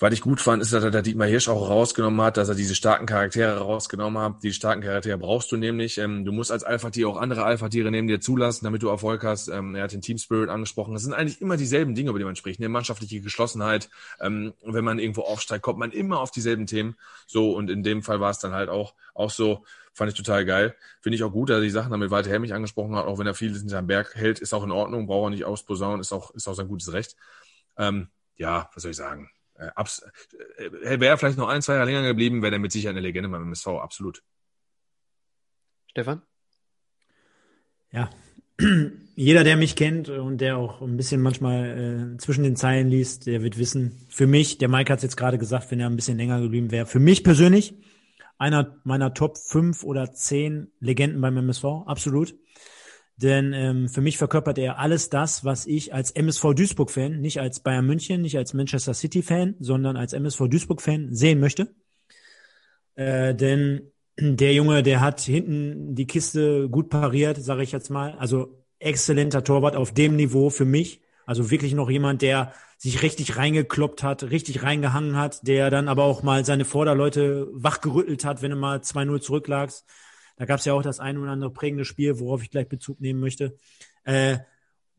Was 0.00 0.12
ich 0.12 0.20
gut 0.20 0.40
fand, 0.40 0.62
ist, 0.62 0.72
dass 0.72 0.84
er 0.84 0.92
der 0.92 1.02
Dietmar 1.02 1.26
Hirsch 1.26 1.48
auch 1.48 1.68
rausgenommen 1.68 2.20
hat, 2.20 2.36
dass 2.36 2.48
er 2.48 2.54
diese 2.54 2.76
starken 2.76 3.04
Charaktere 3.04 3.58
rausgenommen 3.58 4.22
hat. 4.22 4.44
Die 4.44 4.52
starken 4.52 4.80
Charaktere 4.80 5.18
brauchst 5.18 5.50
du 5.50 5.56
nämlich. 5.56 5.98
Ähm, 5.98 6.24
du 6.24 6.30
musst 6.30 6.52
als 6.52 6.62
Alpha-Tier 6.62 7.08
auch 7.08 7.16
andere 7.16 7.42
Alpha-Tiere 7.42 7.90
neben 7.90 8.06
dir 8.06 8.20
zulassen, 8.20 8.64
damit 8.64 8.84
du 8.84 8.88
Erfolg 8.88 9.24
hast. 9.24 9.48
Ähm, 9.48 9.74
er 9.74 9.82
hat 9.82 9.92
den 9.92 10.00
Team 10.00 10.16
Spirit 10.18 10.50
angesprochen. 10.50 10.94
Das 10.94 11.02
sind 11.02 11.14
eigentlich 11.14 11.40
immer 11.40 11.56
dieselben 11.56 11.96
Dinge, 11.96 12.10
über 12.10 12.20
die 12.20 12.24
man 12.24 12.36
spricht. 12.36 12.60
Eine 12.60 12.68
mannschaftliche 12.68 13.20
Geschlossenheit. 13.20 13.90
Ähm, 14.20 14.54
wenn 14.62 14.84
man 14.84 15.00
irgendwo 15.00 15.22
aufsteigt, 15.22 15.62
kommt 15.62 15.80
man 15.80 15.90
immer 15.90 16.20
auf 16.20 16.30
dieselben 16.30 16.66
Themen. 16.66 16.96
So, 17.26 17.50
und 17.50 17.68
in 17.68 17.82
dem 17.82 18.04
Fall 18.04 18.20
war 18.20 18.30
es 18.30 18.38
dann 18.38 18.52
halt 18.52 18.68
auch, 18.68 18.94
auch 19.14 19.30
so. 19.30 19.64
Fand 19.94 20.12
ich 20.12 20.16
total 20.16 20.44
geil. 20.44 20.76
Finde 21.00 21.16
ich 21.16 21.24
auch 21.24 21.32
gut, 21.32 21.50
dass 21.50 21.56
er 21.56 21.62
die 21.62 21.70
Sachen 21.70 21.90
damit 21.90 22.12
weiter 22.12 22.30
Helmich 22.30 22.54
angesprochen 22.54 22.94
hat, 22.94 23.06
auch 23.06 23.18
wenn 23.18 23.26
er 23.26 23.34
vieles 23.34 23.62
in 23.62 23.68
seinem 23.68 23.88
Berg 23.88 24.14
hält, 24.14 24.38
ist 24.38 24.54
auch 24.54 24.62
in 24.62 24.70
Ordnung, 24.70 25.08
braucht 25.08 25.26
er 25.26 25.30
nicht 25.30 25.44
ausposaunen, 25.44 26.00
ist 26.00 26.12
auch, 26.12 26.32
ist 26.36 26.46
auch 26.46 26.54
sein 26.54 26.68
gutes 26.68 26.92
Recht. 26.92 27.16
Ähm, 27.76 28.06
ja, 28.36 28.70
was 28.74 28.84
soll 28.84 28.92
ich 28.92 28.96
sagen? 28.96 29.28
Äh, 29.58 29.70
äh, 30.64 31.00
wäre 31.00 31.18
vielleicht 31.18 31.38
noch 31.38 31.48
ein, 31.48 31.62
zwei 31.62 31.74
Jahre 31.74 31.86
länger 31.86 32.02
geblieben, 32.02 32.42
wäre 32.42 32.54
er 32.54 32.58
mit 32.60 32.72
Sicherheit 32.72 32.96
eine 32.96 33.06
Legende 33.06 33.28
beim 33.28 33.42
MSV, 33.42 33.66
absolut. 33.66 34.22
Stefan? 35.88 36.22
Ja, 37.90 38.10
jeder, 39.16 39.42
der 39.42 39.56
mich 39.56 39.74
kennt 39.74 40.08
und 40.08 40.40
der 40.40 40.58
auch 40.58 40.80
ein 40.80 40.96
bisschen 40.96 41.20
manchmal 41.20 42.14
äh, 42.14 42.18
zwischen 42.18 42.44
den 42.44 42.54
Zeilen 42.54 42.88
liest, 42.88 43.26
der 43.26 43.42
wird 43.42 43.58
wissen, 43.58 44.06
für 44.08 44.26
mich, 44.26 44.58
der 44.58 44.68
Mike 44.68 44.92
hat 44.92 44.98
es 44.98 45.04
jetzt 45.04 45.16
gerade 45.16 45.38
gesagt, 45.38 45.70
wenn 45.70 45.80
er 45.80 45.88
ein 45.88 45.96
bisschen 45.96 46.18
länger 46.18 46.40
geblieben 46.40 46.70
wäre, 46.70 46.86
für 46.86 47.00
mich 47.00 47.24
persönlich 47.24 47.74
einer 48.38 48.76
meiner 48.84 49.14
Top 49.14 49.38
5 49.38 49.82
oder 49.82 50.12
10 50.12 50.70
Legenden 50.78 51.20
beim 51.20 51.36
MSV, 51.36 51.64
absolut. 51.86 52.36
Denn 53.20 53.52
ähm, 53.52 53.88
für 53.88 54.00
mich 54.00 54.16
verkörpert 54.16 54.58
er 54.58 54.78
alles 54.78 55.10
das, 55.10 55.44
was 55.44 55.66
ich 55.66 55.92
als 55.92 56.12
MSV 56.12 56.54
Duisburg-Fan, 56.54 57.20
nicht 57.20 57.40
als 57.40 57.58
Bayern 57.60 57.84
München, 57.84 58.22
nicht 58.22 58.38
als 58.38 58.54
Manchester 58.54 58.94
City-Fan, 58.94 59.56
sondern 59.58 59.96
als 59.96 60.12
MSV 60.12 60.46
Duisburg-Fan 60.48 61.12
sehen 61.14 61.40
möchte. 61.40 61.74
Äh, 62.94 63.34
denn 63.34 63.90
der 64.18 64.54
Junge, 64.54 64.84
der 64.84 65.00
hat 65.00 65.20
hinten 65.20 65.96
die 65.96 66.06
Kiste 66.06 66.68
gut 66.68 66.90
pariert, 66.90 67.38
sage 67.38 67.64
ich 67.64 67.72
jetzt 67.72 67.90
mal. 67.90 68.12
Also 68.18 68.64
exzellenter 68.78 69.42
Torwart 69.42 69.74
auf 69.74 69.92
dem 69.92 70.14
Niveau 70.14 70.50
für 70.50 70.64
mich. 70.64 71.02
Also 71.26 71.50
wirklich 71.50 71.74
noch 71.74 71.90
jemand, 71.90 72.22
der 72.22 72.52
sich 72.78 73.02
richtig 73.02 73.36
reingekloppt 73.36 74.04
hat, 74.04 74.22
richtig 74.30 74.62
reingehangen 74.62 75.16
hat, 75.16 75.46
der 75.46 75.70
dann 75.70 75.88
aber 75.88 76.04
auch 76.04 76.22
mal 76.22 76.44
seine 76.44 76.64
Vorderleute 76.64 77.48
wachgerüttelt 77.52 78.24
hat, 78.24 78.42
wenn 78.42 78.52
du 78.52 78.56
mal 78.56 78.78
2-0 78.78 79.20
zurücklagst. 79.20 79.84
Da 80.38 80.44
gab 80.44 80.60
es 80.60 80.64
ja 80.64 80.72
auch 80.72 80.82
das 80.82 81.00
ein 81.00 81.18
oder 81.18 81.32
andere 81.32 81.50
prägende 81.50 81.84
Spiel, 81.84 82.20
worauf 82.20 82.42
ich 82.42 82.50
gleich 82.50 82.68
Bezug 82.68 83.00
nehmen 83.00 83.18
möchte. 83.20 83.56
Äh, 84.04 84.38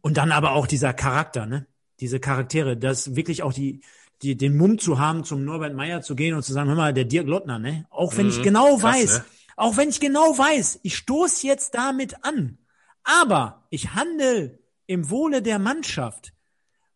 und 0.02 0.18
dann 0.18 0.32
aber 0.32 0.52
auch 0.52 0.68
dieser 0.68 0.94
Charakter, 0.94 1.46
ne? 1.46 1.66
Diese 2.02 2.20
Charaktere, 2.20 2.78
das 2.78 3.16
wirklich 3.16 3.44
auch 3.44 3.54
die, 3.54 3.82
die, 4.22 4.38
den 4.38 4.58
Mumm 4.58 4.80
zu 4.80 5.00
haben, 5.00 5.24
zum 5.24 5.44
Norbert 5.44 5.74
Meyer 5.74 6.02
zu 6.02 6.16
gehen 6.16 6.36
und 6.36 6.44
zu 6.44 6.54
sagen, 6.54 6.70
hör 6.70 6.76
mal, 6.76 6.94
der 6.94 7.06
Dirk 7.06 7.28
Lottner, 7.28 7.58
ne? 7.58 7.86
Auch 7.90 8.18
wenn 8.18 8.26
mhm, 8.26 8.34
ich 8.34 8.42
genau 8.42 8.78
krass, 8.78 8.84
weiß, 8.84 9.18
ne? 9.20 9.26
auch 9.56 9.78
wenn 9.78 9.90
ich 9.90 10.00
genau 10.00 10.38
weiß, 10.38 10.82
ich 10.84 10.98
stoß 10.98 11.44
jetzt 11.44 11.74
damit 11.74 12.24
an, 12.24 12.58
aber 13.04 13.66
ich 13.70 13.94
handle 13.96 14.60
im 14.88 15.10
Wohle 15.10 15.42
der 15.42 15.60
Mannschaft. 15.60 16.34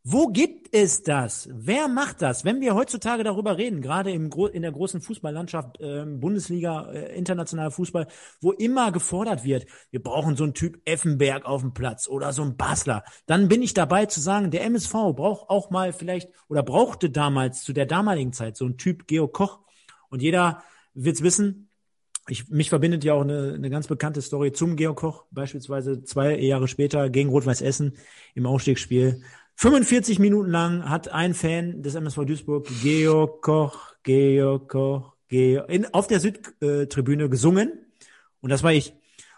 Wo 0.05 0.27
gibt 0.27 0.67
es 0.73 1.01
das? 1.03 1.47
Wer 1.49 1.87
macht 1.87 2.21
das? 2.21 2.43
Wenn 2.43 2.59
wir 2.59 2.75
heutzutage 2.75 3.23
darüber 3.23 3.57
reden, 3.57 3.81
gerade 3.81 4.11
im, 4.11 4.29
in 4.51 4.61
der 4.61 4.73
großen 4.73 4.99
Fußballlandschaft, 4.99 5.79
äh, 5.79 6.03
Bundesliga, 6.05 6.91
äh, 6.91 7.17
internationaler 7.17 7.71
Fußball, 7.71 8.07
wo 8.41 8.51
immer 8.51 8.91
gefordert 8.91 9.45
wird, 9.45 9.65
wir 9.91 10.03
brauchen 10.03 10.35
so 10.35 10.43
einen 10.43 10.53
Typ 10.53 10.81
Effenberg 10.83 11.45
auf 11.45 11.61
dem 11.61 11.73
Platz 11.73 12.09
oder 12.09 12.33
so 12.33 12.41
ein 12.41 12.57
Basler, 12.57 13.05
dann 13.27 13.47
bin 13.47 13.61
ich 13.61 13.73
dabei 13.73 14.05
zu 14.05 14.19
sagen, 14.19 14.51
der 14.51 14.65
MSV 14.65 14.91
braucht 15.15 15.49
auch 15.49 15.69
mal 15.69 15.93
vielleicht 15.93 16.29
oder 16.49 16.63
brauchte 16.63 17.09
damals 17.09 17.63
zu 17.63 17.71
der 17.71 17.85
damaligen 17.85 18.33
Zeit 18.33 18.57
so 18.57 18.65
einen 18.65 18.77
Typ 18.77 19.07
Geo 19.07 19.29
Koch. 19.29 19.59
Und 20.09 20.21
jeder 20.21 20.63
wird's 20.93 21.23
wissen, 21.23 21.69
ich, 22.27 22.49
mich 22.49 22.69
verbindet 22.69 23.03
ja 23.03 23.13
auch 23.13 23.21
eine, 23.21 23.53
eine 23.53 23.69
ganz 23.69 23.87
bekannte 23.87 24.21
Story 24.21 24.53
zum 24.53 24.75
Georg 24.75 24.97
Koch, 24.97 25.25
beispielsweise 25.31 26.03
zwei 26.03 26.39
Jahre 26.39 26.67
später 26.67 27.09
gegen 27.09 27.29
Rot-Weiß 27.29 27.61
Essen 27.61 27.97
im 28.33 28.45
Aufstiegsspiel. 28.45 29.23
45 29.55 30.19
Minuten 30.19 30.49
lang 30.49 30.89
hat 30.89 31.09
ein 31.09 31.33
Fan 31.33 31.81
des 31.81 31.95
MSV 31.95 32.25
Duisburg, 32.25 32.67
Georg 32.81 33.41
Koch, 33.41 33.93
Georg 34.03 34.69
Koch, 34.69 35.13
Georg, 35.27 35.69
in, 35.69 35.93
auf 35.93 36.07
der 36.07 36.19
Südtribüne 36.19 37.29
gesungen. 37.29 37.71
Und 38.41 38.49
das 38.49 38.63
war 38.63 38.73
ich. 38.73 38.93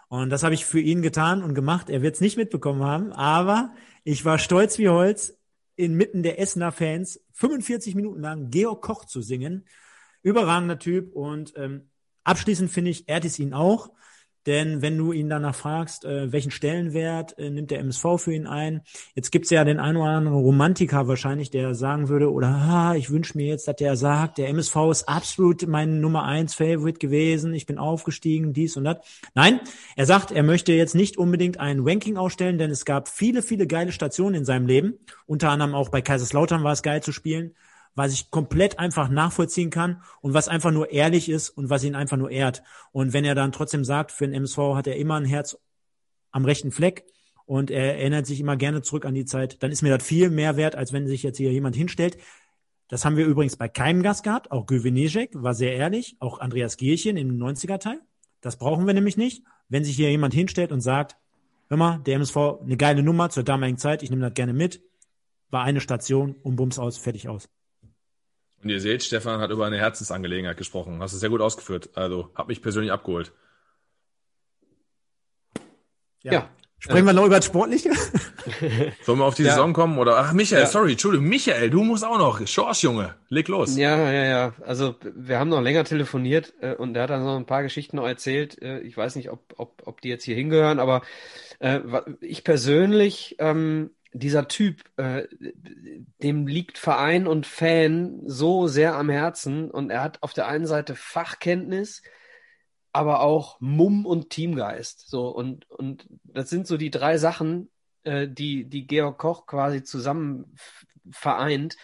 Und 0.08 0.30
das 0.30 0.42
habe 0.42 0.54
ich 0.54 0.64
für 0.64 0.80
ihn 0.80 1.02
getan 1.02 1.42
und 1.42 1.54
gemacht. 1.54 1.90
Er 1.90 2.02
wird 2.02 2.14
es 2.14 2.20
nicht 2.20 2.36
mitbekommen 2.36 2.82
haben, 2.82 3.12
aber 3.12 3.74
ich 4.04 4.24
war 4.24 4.38
stolz 4.38 4.78
wie 4.78 4.88
Holz, 4.88 5.36
inmitten 5.74 6.22
der 6.22 6.40
Essener 6.40 6.72
Fans 6.72 7.20
45 7.32 7.94
Minuten 7.94 8.20
lang 8.20 8.50
Georg 8.50 8.82
Koch 8.82 9.04
zu 9.04 9.20
singen. 9.20 9.66
Überragender 10.22 10.78
Typ 10.78 11.14
und 11.14 11.52
ähm, 11.56 11.88
Abschließend 12.26 12.72
finde 12.72 12.90
ich, 12.90 13.08
ehrt 13.08 13.24
es 13.24 13.38
ihn 13.38 13.54
auch. 13.54 13.92
Denn 14.46 14.80
wenn 14.80 14.96
du 14.96 15.12
ihn 15.12 15.28
danach 15.28 15.54
fragst, 15.54 16.04
äh, 16.04 16.32
welchen 16.32 16.50
Stellenwert 16.50 17.36
äh, 17.38 17.50
nimmt 17.50 17.70
der 17.70 17.80
MSV 17.80 18.04
für 18.18 18.32
ihn 18.32 18.46
ein, 18.46 18.82
jetzt 19.14 19.32
gibt's 19.32 19.50
ja 19.50 19.64
den 19.64 19.80
einen 19.80 19.96
oder 19.96 20.10
anderen 20.10 20.38
Romantiker 20.38 21.08
wahrscheinlich, 21.08 21.50
der 21.50 21.74
sagen 21.74 22.08
würde, 22.08 22.32
oder 22.32 22.48
ah, 22.48 22.94
ich 22.94 23.10
wünsche 23.10 23.36
mir 23.36 23.46
jetzt, 23.46 23.66
dass 23.66 23.76
der 23.76 23.96
sagt, 23.96 24.38
der 24.38 24.48
MSV 24.48 24.76
ist 24.90 25.08
absolut 25.08 25.66
mein 25.66 26.00
Nummer 26.00 26.24
eins 26.24 26.54
Favorite 26.54 26.98
gewesen, 26.98 27.52
ich 27.54 27.66
bin 27.66 27.78
aufgestiegen, 27.78 28.52
dies 28.52 28.76
und 28.76 28.84
das. 28.84 28.98
Nein, 29.34 29.60
er 29.96 30.06
sagt, 30.06 30.30
er 30.30 30.42
möchte 30.42 30.72
jetzt 30.72 30.94
nicht 30.94 31.18
unbedingt 31.18 31.58
ein 31.58 31.80
Ranking 31.80 32.16
ausstellen, 32.16 32.58
denn 32.58 32.70
es 32.70 32.84
gab 32.84 33.08
viele, 33.08 33.42
viele 33.42 33.66
geile 33.66 33.92
Stationen 33.92 34.36
in 34.36 34.44
seinem 34.44 34.66
Leben. 34.66 34.94
Unter 35.26 35.50
anderem 35.50 35.74
auch 35.74 35.88
bei 35.88 36.02
Kaiserslautern 36.02 36.62
war 36.62 36.72
es 36.72 36.82
geil 36.82 37.02
zu 37.02 37.12
spielen 37.12 37.52
was 37.96 38.12
ich 38.12 38.30
komplett 38.30 38.78
einfach 38.78 39.08
nachvollziehen 39.08 39.70
kann 39.70 40.02
und 40.20 40.34
was 40.34 40.48
einfach 40.48 40.70
nur 40.70 40.92
ehrlich 40.92 41.28
ist 41.28 41.48
und 41.48 41.70
was 41.70 41.82
ihn 41.82 41.96
einfach 41.96 42.18
nur 42.18 42.30
ehrt. 42.30 42.62
Und 42.92 43.12
wenn 43.14 43.24
er 43.24 43.34
dann 43.34 43.52
trotzdem 43.52 43.84
sagt, 43.84 44.12
für 44.12 44.26
den 44.26 44.34
MSV 44.34 44.58
hat 44.74 44.86
er 44.86 44.96
immer 44.96 45.16
ein 45.16 45.24
Herz 45.24 45.58
am 46.30 46.44
rechten 46.44 46.70
Fleck 46.70 47.06
und 47.46 47.70
er 47.70 47.96
erinnert 47.98 48.26
sich 48.26 48.38
immer 48.38 48.56
gerne 48.56 48.82
zurück 48.82 49.06
an 49.06 49.14
die 49.14 49.24
Zeit, 49.24 49.62
dann 49.62 49.72
ist 49.72 49.82
mir 49.82 49.96
das 49.96 50.06
viel 50.06 50.28
mehr 50.28 50.56
wert, 50.56 50.76
als 50.76 50.92
wenn 50.92 51.08
sich 51.08 51.22
jetzt 51.22 51.38
hier 51.38 51.50
jemand 51.50 51.74
hinstellt. 51.74 52.18
Das 52.88 53.04
haben 53.04 53.16
wir 53.16 53.24
übrigens 53.24 53.56
bei 53.56 53.66
keinem 53.66 54.02
Gast 54.02 54.22
gehabt. 54.22 54.52
Auch 54.52 54.66
Güvenejek 54.66 55.30
war 55.34 55.54
sehr 55.54 55.74
ehrlich, 55.74 56.16
auch 56.20 56.38
Andreas 56.38 56.76
Gierchen 56.76 57.16
im 57.16 57.38
90er-Teil. 57.38 58.00
Das 58.42 58.58
brauchen 58.58 58.86
wir 58.86 58.94
nämlich 58.94 59.16
nicht. 59.16 59.42
Wenn 59.68 59.84
sich 59.84 59.96
hier 59.96 60.10
jemand 60.10 60.34
hinstellt 60.34 60.70
und 60.70 60.82
sagt, 60.82 61.16
hör 61.68 61.78
mal, 61.78 61.98
der 62.00 62.16
MSV, 62.16 62.36
eine 62.62 62.76
geile 62.76 63.02
Nummer 63.02 63.30
zur 63.30 63.42
damaligen 63.42 63.78
Zeit, 63.78 64.02
ich 64.02 64.10
nehme 64.10 64.22
das 64.22 64.34
gerne 64.34 64.52
mit, 64.52 64.82
war 65.50 65.64
eine 65.64 65.80
Station 65.80 66.36
und 66.42 66.56
Bums 66.56 66.78
aus, 66.78 66.98
fertig 66.98 67.28
aus. 67.28 67.48
Und 68.66 68.70
ihr 68.70 68.80
seht, 68.80 69.04
Stefan 69.04 69.38
hat 69.38 69.52
über 69.52 69.64
eine 69.64 69.78
Herzensangelegenheit 69.78 70.56
gesprochen. 70.56 71.00
Hast 71.00 71.14
du 71.14 71.18
sehr 71.18 71.28
gut 71.28 71.40
ausgeführt. 71.40 71.90
Also, 71.94 72.32
hat 72.34 72.48
mich 72.48 72.60
persönlich 72.62 72.90
abgeholt. 72.90 73.30
Ja. 76.24 76.32
ja. 76.32 76.50
Sprechen 76.80 77.06
wir 77.06 77.12
noch 77.12 77.26
über 77.26 77.36
das 77.36 77.44
Sportliche? 77.44 77.92
Sollen 79.04 79.20
wir 79.20 79.24
auf 79.24 79.36
die 79.36 79.44
ja. 79.44 79.50
Saison 79.50 79.72
kommen? 79.72 79.98
Oder, 79.98 80.18
ach, 80.18 80.32
Michael, 80.32 80.62
ja. 80.62 80.66
sorry, 80.66 80.90
Entschuldigung, 80.90 81.28
Michael, 81.28 81.70
du 81.70 81.84
musst 81.84 82.04
auch 82.04 82.18
noch. 82.18 82.44
Schorsch, 82.44 82.82
Junge, 82.82 83.14
leg 83.28 83.46
los. 83.46 83.76
Ja, 83.76 84.10
ja, 84.10 84.24
ja. 84.24 84.54
Also, 84.66 84.96
wir 85.14 85.38
haben 85.38 85.50
noch 85.50 85.62
länger 85.62 85.84
telefoniert 85.84 86.52
äh, 86.60 86.74
und 86.74 86.96
er 86.96 87.04
hat 87.04 87.10
dann 87.10 87.22
noch 87.22 87.36
ein 87.36 87.46
paar 87.46 87.62
Geschichten 87.62 87.98
noch 87.98 88.06
erzählt. 88.08 88.60
Äh, 88.60 88.80
ich 88.80 88.96
weiß 88.96 89.14
nicht, 89.14 89.30
ob, 89.30 89.54
ob, 89.58 89.80
ob 89.86 90.00
die 90.00 90.08
jetzt 90.08 90.24
hier 90.24 90.34
hingehören, 90.34 90.80
aber 90.80 91.02
äh, 91.60 91.78
ich 92.20 92.42
persönlich 92.42 93.36
ähm, 93.38 93.90
dieser 94.18 94.48
Typ, 94.48 94.82
äh, 94.96 95.26
dem 96.22 96.46
liegt 96.46 96.78
Verein 96.78 97.26
und 97.26 97.46
Fan 97.46 98.22
so 98.24 98.66
sehr 98.66 98.94
am 98.94 99.10
Herzen 99.10 99.70
und 99.70 99.90
er 99.90 100.02
hat 100.02 100.22
auf 100.22 100.32
der 100.32 100.46
einen 100.48 100.66
Seite 100.66 100.94
Fachkenntnis, 100.94 102.02
aber 102.92 103.20
auch 103.20 103.60
Mumm 103.60 104.06
und 104.06 104.30
Teamgeist. 104.30 105.08
So 105.08 105.28
und 105.28 105.68
und 105.70 106.08
das 106.24 106.50
sind 106.50 106.66
so 106.66 106.76
die 106.76 106.90
drei 106.90 107.18
Sachen, 107.18 107.70
äh, 108.04 108.28
die 108.28 108.64
die 108.64 108.86
Georg 108.86 109.18
Koch 109.18 109.46
quasi 109.46 109.82
zusammen 109.82 110.56
vereint. 111.10 111.76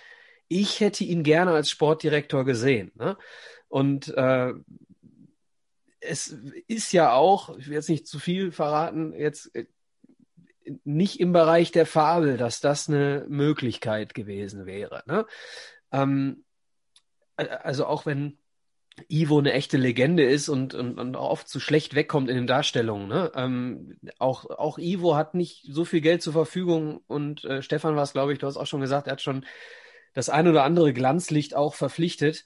Ich 0.48 0.80
hätte 0.80 1.04
ihn 1.04 1.22
gerne 1.22 1.52
als 1.52 1.70
Sportdirektor 1.70 2.44
gesehen. 2.44 2.92
Ne? 2.94 3.16
Und 3.68 4.08
äh, 4.16 4.52
es 6.00 6.36
ist 6.66 6.92
ja 6.92 7.12
auch, 7.12 7.56
ich 7.56 7.68
will 7.68 7.74
jetzt 7.74 7.88
nicht 7.88 8.06
zu 8.06 8.18
viel 8.18 8.52
verraten, 8.52 9.12
jetzt 9.14 9.54
äh, 9.54 9.66
nicht 10.84 11.20
im 11.20 11.32
Bereich 11.32 11.72
der 11.72 11.86
Fabel, 11.86 12.36
dass 12.36 12.60
das 12.60 12.88
eine 12.88 13.24
Möglichkeit 13.28 14.14
gewesen 14.14 14.66
wäre. 14.66 15.02
Ne? 15.06 15.26
Ähm, 15.92 16.44
also 17.36 17.86
auch 17.86 18.06
wenn 18.06 18.38
Ivo 19.08 19.38
eine 19.38 19.52
echte 19.52 19.78
Legende 19.78 20.24
ist 20.24 20.48
und, 20.48 20.74
und, 20.74 20.98
und 20.98 21.16
oft 21.16 21.48
zu 21.48 21.60
schlecht 21.60 21.94
wegkommt 21.94 22.28
in 22.28 22.36
den 22.36 22.46
Darstellungen. 22.46 23.08
Ne? 23.08 23.32
Ähm, 23.34 23.98
auch, 24.18 24.44
auch 24.50 24.78
Ivo 24.78 25.16
hat 25.16 25.34
nicht 25.34 25.66
so 25.68 25.84
viel 25.84 26.00
Geld 26.00 26.22
zur 26.22 26.34
Verfügung 26.34 27.00
und 27.06 27.44
äh, 27.44 27.62
Stefan 27.62 27.96
war 27.96 28.02
es, 28.02 28.12
glaube 28.12 28.32
ich, 28.32 28.38
du 28.38 28.46
hast 28.46 28.56
auch 28.56 28.66
schon 28.66 28.80
gesagt, 28.80 29.06
er 29.06 29.12
hat 29.12 29.22
schon 29.22 29.46
das 30.14 30.28
ein 30.28 30.46
oder 30.46 30.64
andere 30.64 30.92
Glanzlicht 30.92 31.54
auch 31.54 31.74
verpflichtet. 31.74 32.44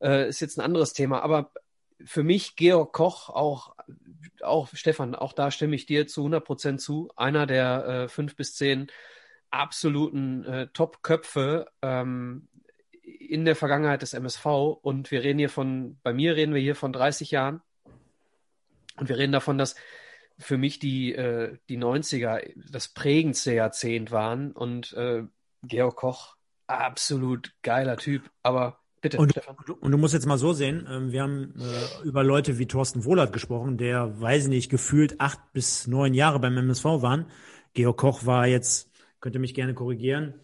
Äh, 0.00 0.28
ist 0.28 0.40
jetzt 0.40 0.58
ein 0.58 0.64
anderes 0.64 0.92
Thema. 0.92 1.20
Aber 1.22 1.50
für 2.04 2.22
mich 2.22 2.54
Georg 2.54 2.92
Koch 2.92 3.28
auch 3.28 3.74
auch 4.42 4.68
Stefan, 4.72 5.14
auch 5.14 5.32
da 5.32 5.50
stimme 5.50 5.76
ich 5.76 5.86
dir 5.86 6.06
zu 6.06 6.20
100 6.20 6.44
Prozent 6.44 6.80
zu. 6.80 7.10
Einer 7.16 7.46
der 7.46 7.86
äh, 7.86 8.08
fünf 8.08 8.36
bis 8.36 8.54
zehn 8.54 8.88
absoluten 9.50 10.44
äh, 10.44 10.68
Top-Köpfe 10.68 11.66
ähm, 11.82 12.48
in 13.02 13.44
der 13.44 13.56
Vergangenheit 13.56 14.02
des 14.02 14.14
MSV. 14.14 14.44
Und 14.82 15.10
wir 15.10 15.22
reden 15.22 15.38
hier 15.38 15.50
von, 15.50 15.98
bei 16.02 16.12
mir 16.12 16.36
reden 16.36 16.54
wir 16.54 16.60
hier 16.60 16.76
von 16.76 16.92
30 16.92 17.30
Jahren. 17.30 17.62
Und 18.96 19.08
wir 19.08 19.18
reden 19.18 19.32
davon, 19.32 19.58
dass 19.58 19.74
für 20.38 20.58
mich 20.58 20.78
die, 20.78 21.14
äh, 21.14 21.56
die 21.68 21.78
90er 21.78 22.52
das 22.70 22.88
prägendste 22.88 23.54
Jahrzehnt 23.54 24.10
waren. 24.10 24.52
Und 24.52 24.92
äh, 24.94 25.24
Georg 25.62 25.96
Koch, 25.96 26.36
absolut 26.66 27.52
geiler 27.62 27.96
Typ. 27.96 28.30
Aber 28.42 28.78
Bitte, 29.00 29.18
und, 29.18 29.30
Stefan. 29.30 29.56
Und 29.80 29.92
du 29.92 29.98
musst 29.98 30.14
jetzt 30.14 30.26
mal 30.26 30.38
so 30.38 30.52
sehen, 30.52 30.86
ähm, 30.90 31.12
wir 31.12 31.22
haben 31.22 31.54
äh, 31.58 32.06
über 32.06 32.24
Leute 32.24 32.58
wie 32.58 32.66
Thorsten 32.66 33.04
Wohlert 33.04 33.32
gesprochen, 33.32 33.78
der, 33.78 34.20
weiß 34.20 34.44
ich 34.44 34.48
nicht, 34.48 34.70
gefühlt 34.70 35.20
acht 35.20 35.38
bis 35.52 35.86
neun 35.86 36.14
Jahre 36.14 36.40
beim 36.40 36.56
MSV 36.56 36.84
waren. 36.84 37.26
Georg 37.74 37.96
Koch 37.96 38.26
war 38.26 38.46
jetzt, 38.46 38.90
könnte 39.20 39.38
mich 39.38 39.54
gerne 39.54 39.74
korrigieren, 39.74 40.34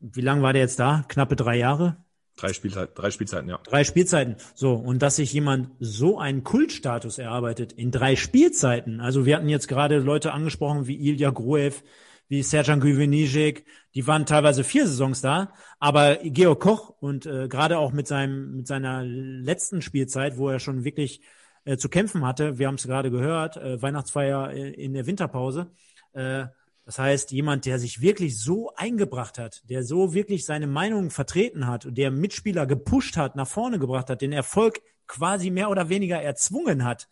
wie 0.00 0.20
lange 0.20 0.42
war 0.42 0.52
der 0.52 0.62
jetzt 0.62 0.78
da? 0.78 1.04
Knappe 1.08 1.34
drei 1.34 1.56
Jahre? 1.56 1.96
Drei, 2.36 2.52
Spielzeit, 2.52 2.90
drei 2.94 3.10
Spielzeiten, 3.10 3.48
ja. 3.48 3.60
Drei 3.64 3.84
Spielzeiten. 3.84 4.36
So, 4.54 4.74
und 4.74 5.00
dass 5.02 5.16
sich 5.16 5.32
jemand 5.32 5.70
so 5.78 6.18
einen 6.18 6.42
Kultstatus 6.42 7.18
erarbeitet 7.18 7.72
in 7.72 7.92
drei 7.92 8.16
Spielzeiten. 8.16 9.00
Also 9.00 9.24
wir 9.24 9.36
hatten 9.36 9.48
jetzt 9.48 9.68
gerade 9.68 9.98
Leute 9.98 10.32
angesprochen 10.32 10.88
wie 10.88 10.96
Ilja 10.96 11.30
Gruev, 11.30 11.82
wie 12.28 12.42
Serjan 12.42 12.80
Güvenijek, 12.80 13.64
die 13.94 14.06
waren 14.06 14.26
teilweise 14.26 14.64
vier 14.64 14.86
Saisons 14.86 15.20
da, 15.20 15.52
aber 15.78 16.16
Georg 16.22 16.60
Koch 16.60 16.90
und 17.00 17.26
äh, 17.26 17.48
gerade 17.48 17.78
auch 17.78 17.92
mit 17.92 18.06
seinem 18.06 18.56
mit 18.56 18.66
seiner 18.66 19.02
letzten 19.02 19.82
Spielzeit, 19.82 20.38
wo 20.38 20.48
er 20.48 20.58
schon 20.58 20.84
wirklich 20.84 21.20
äh, 21.64 21.76
zu 21.76 21.88
kämpfen 21.88 22.24
hatte, 22.26 22.58
wir 22.58 22.66
haben 22.66 22.76
es 22.76 22.86
gerade 22.86 23.10
gehört, 23.10 23.56
äh, 23.56 23.80
Weihnachtsfeier 23.80 24.50
in 24.50 24.94
der 24.94 25.06
Winterpause. 25.06 25.70
Äh, 26.12 26.46
das 26.86 26.98
heißt, 26.98 27.30
jemand, 27.30 27.64
der 27.64 27.78
sich 27.78 28.02
wirklich 28.02 28.38
so 28.38 28.74
eingebracht 28.76 29.38
hat, 29.38 29.62
der 29.70 29.82
so 29.84 30.12
wirklich 30.12 30.44
seine 30.44 30.66
Meinung 30.66 31.10
vertreten 31.10 31.66
hat 31.66 31.86
und 31.86 31.96
der 31.96 32.10
Mitspieler 32.10 32.66
gepusht 32.66 33.16
hat, 33.16 33.36
nach 33.36 33.48
vorne 33.48 33.78
gebracht 33.78 34.10
hat, 34.10 34.20
den 34.20 34.32
Erfolg 34.32 34.82
quasi 35.06 35.50
mehr 35.50 35.70
oder 35.70 35.88
weniger 35.88 36.20
erzwungen 36.20 36.84
hat, 36.84 37.08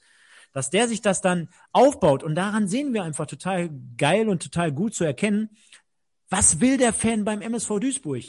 dass 0.53 0.71
der 0.71 0.89
sich 0.89 1.01
das 1.01 1.21
dann 1.21 1.49
aufbaut. 1.73 2.23
Und 2.23 2.35
daran 2.35 2.69
sehen 2.69 2.95
wir 2.95 3.03
einfach 3.03 3.27
total 3.27 3.71
geil 3.97 4.29
und 4.29 4.43
total 4.43 4.73
gut 4.73 4.95
zu 4.95 5.05
erkennen, 5.05 5.51
was 6.29 6.61
will 6.61 6.79
der 6.79 6.93
Fan 6.93 7.25
beim 7.25 7.43
MSV 7.43 7.79
Duisburg? 7.81 8.25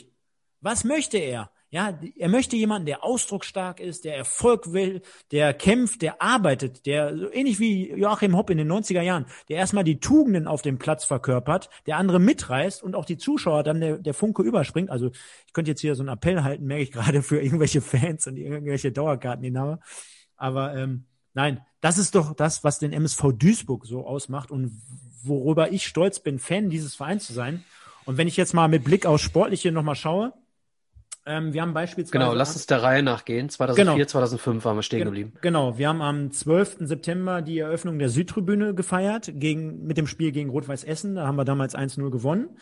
Was 0.60 0.84
möchte 0.84 1.18
er? 1.18 1.50
Ja, 1.74 1.98
er 2.16 2.28
möchte 2.28 2.54
jemanden, 2.54 2.86
der 2.86 3.02
ausdrucksstark 3.02 3.80
ist, 3.80 4.04
der 4.04 4.16
Erfolg 4.16 4.72
will, 4.72 5.02
der 5.32 5.52
kämpft, 5.52 6.02
der 6.02 6.22
arbeitet, 6.22 6.86
der 6.86 7.18
so 7.18 7.32
ähnlich 7.32 7.58
wie 7.58 7.90
Joachim 7.90 8.36
Hopp 8.36 8.50
in 8.50 8.58
den 8.58 8.70
90er 8.70 9.02
Jahren, 9.02 9.26
der 9.48 9.56
erstmal 9.56 9.82
die 9.82 9.98
Tugenden 9.98 10.46
auf 10.46 10.62
dem 10.62 10.78
Platz 10.78 11.04
verkörpert, 11.04 11.70
der 11.86 11.96
andere 11.96 12.20
mitreißt 12.20 12.80
und 12.80 12.94
auch 12.94 13.04
die 13.04 13.16
Zuschauer 13.16 13.64
dann 13.64 13.80
der, 13.80 13.98
der 13.98 14.14
Funke 14.14 14.42
überspringt. 14.42 14.88
Also 14.88 15.10
ich 15.46 15.52
könnte 15.52 15.72
jetzt 15.72 15.80
hier 15.80 15.96
so 15.96 16.04
einen 16.04 16.10
Appell 16.10 16.44
halten, 16.44 16.64
merke 16.64 16.84
ich 16.84 16.92
gerade 16.92 17.22
für 17.22 17.42
irgendwelche 17.42 17.80
Fans 17.80 18.28
und 18.28 18.36
irgendwelche 18.36 18.92
Dauerkarteninhaber. 18.92 19.80
Aber 20.36 20.76
ähm, 20.76 21.06
nein, 21.34 21.60
das 21.80 21.98
ist 21.98 22.14
doch 22.14 22.34
das, 22.34 22.64
was 22.64 22.78
den 22.78 22.92
MSV 22.92 23.32
Duisburg 23.36 23.86
so 23.86 24.06
ausmacht 24.06 24.50
und 24.50 24.80
worüber 25.22 25.72
ich 25.72 25.86
stolz 25.86 26.20
bin, 26.20 26.38
Fan 26.38 26.70
dieses 26.70 26.94
Vereins 26.94 27.26
zu 27.26 27.32
sein. 27.32 27.64
Und 28.04 28.18
wenn 28.18 28.28
ich 28.28 28.36
jetzt 28.36 28.54
mal 28.54 28.68
mit 28.68 28.84
Blick 28.84 29.06
aufs 29.06 29.22
Sportliche 29.22 29.72
nochmal 29.72 29.94
schaue, 29.94 30.32
ähm, 31.26 31.54
wir 31.54 31.62
haben 31.62 31.72
beispielsweise. 31.72 32.12
Genau, 32.12 32.34
lass 32.34 32.54
uns 32.54 32.66
der 32.66 32.82
Reihe 32.82 33.02
nachgehen. 33.02 33.48
2004, 33.48 33.94
genau. 33.94 34.06
2005 34.06 34.64
waren 34.64 34.76
wir 34.76 34.82
stehen 34.82 35.04
geblieben. 35.04 35.32
Genau, 35.40 35.78
wir 35.78 35.88
haben 35.88 36.02
am 36.02 36.30
12. 36.30 36.78
September 36.80 37.40
die 37.40 37.58
Eröffnung 37.58 37.98
der 37.98 38.10
Südtribüne 38.10 38.74
gefeiert, 38.74 39.30
gegen, 39.34 39.86
mit 39.86 39.96
dem 39.96 40.06
Spiel 40.06 40.32
gegen 40.32 40.50
Rot-Weiß 40.50 40.84
Essen. 40.84 41.14
Da 41.14 41.26
haben 41.26 41.36
wir 41.36 41.46
damals 41.46 41.74
1-0 41.74 42.10
gewonnen. 42.10 42.58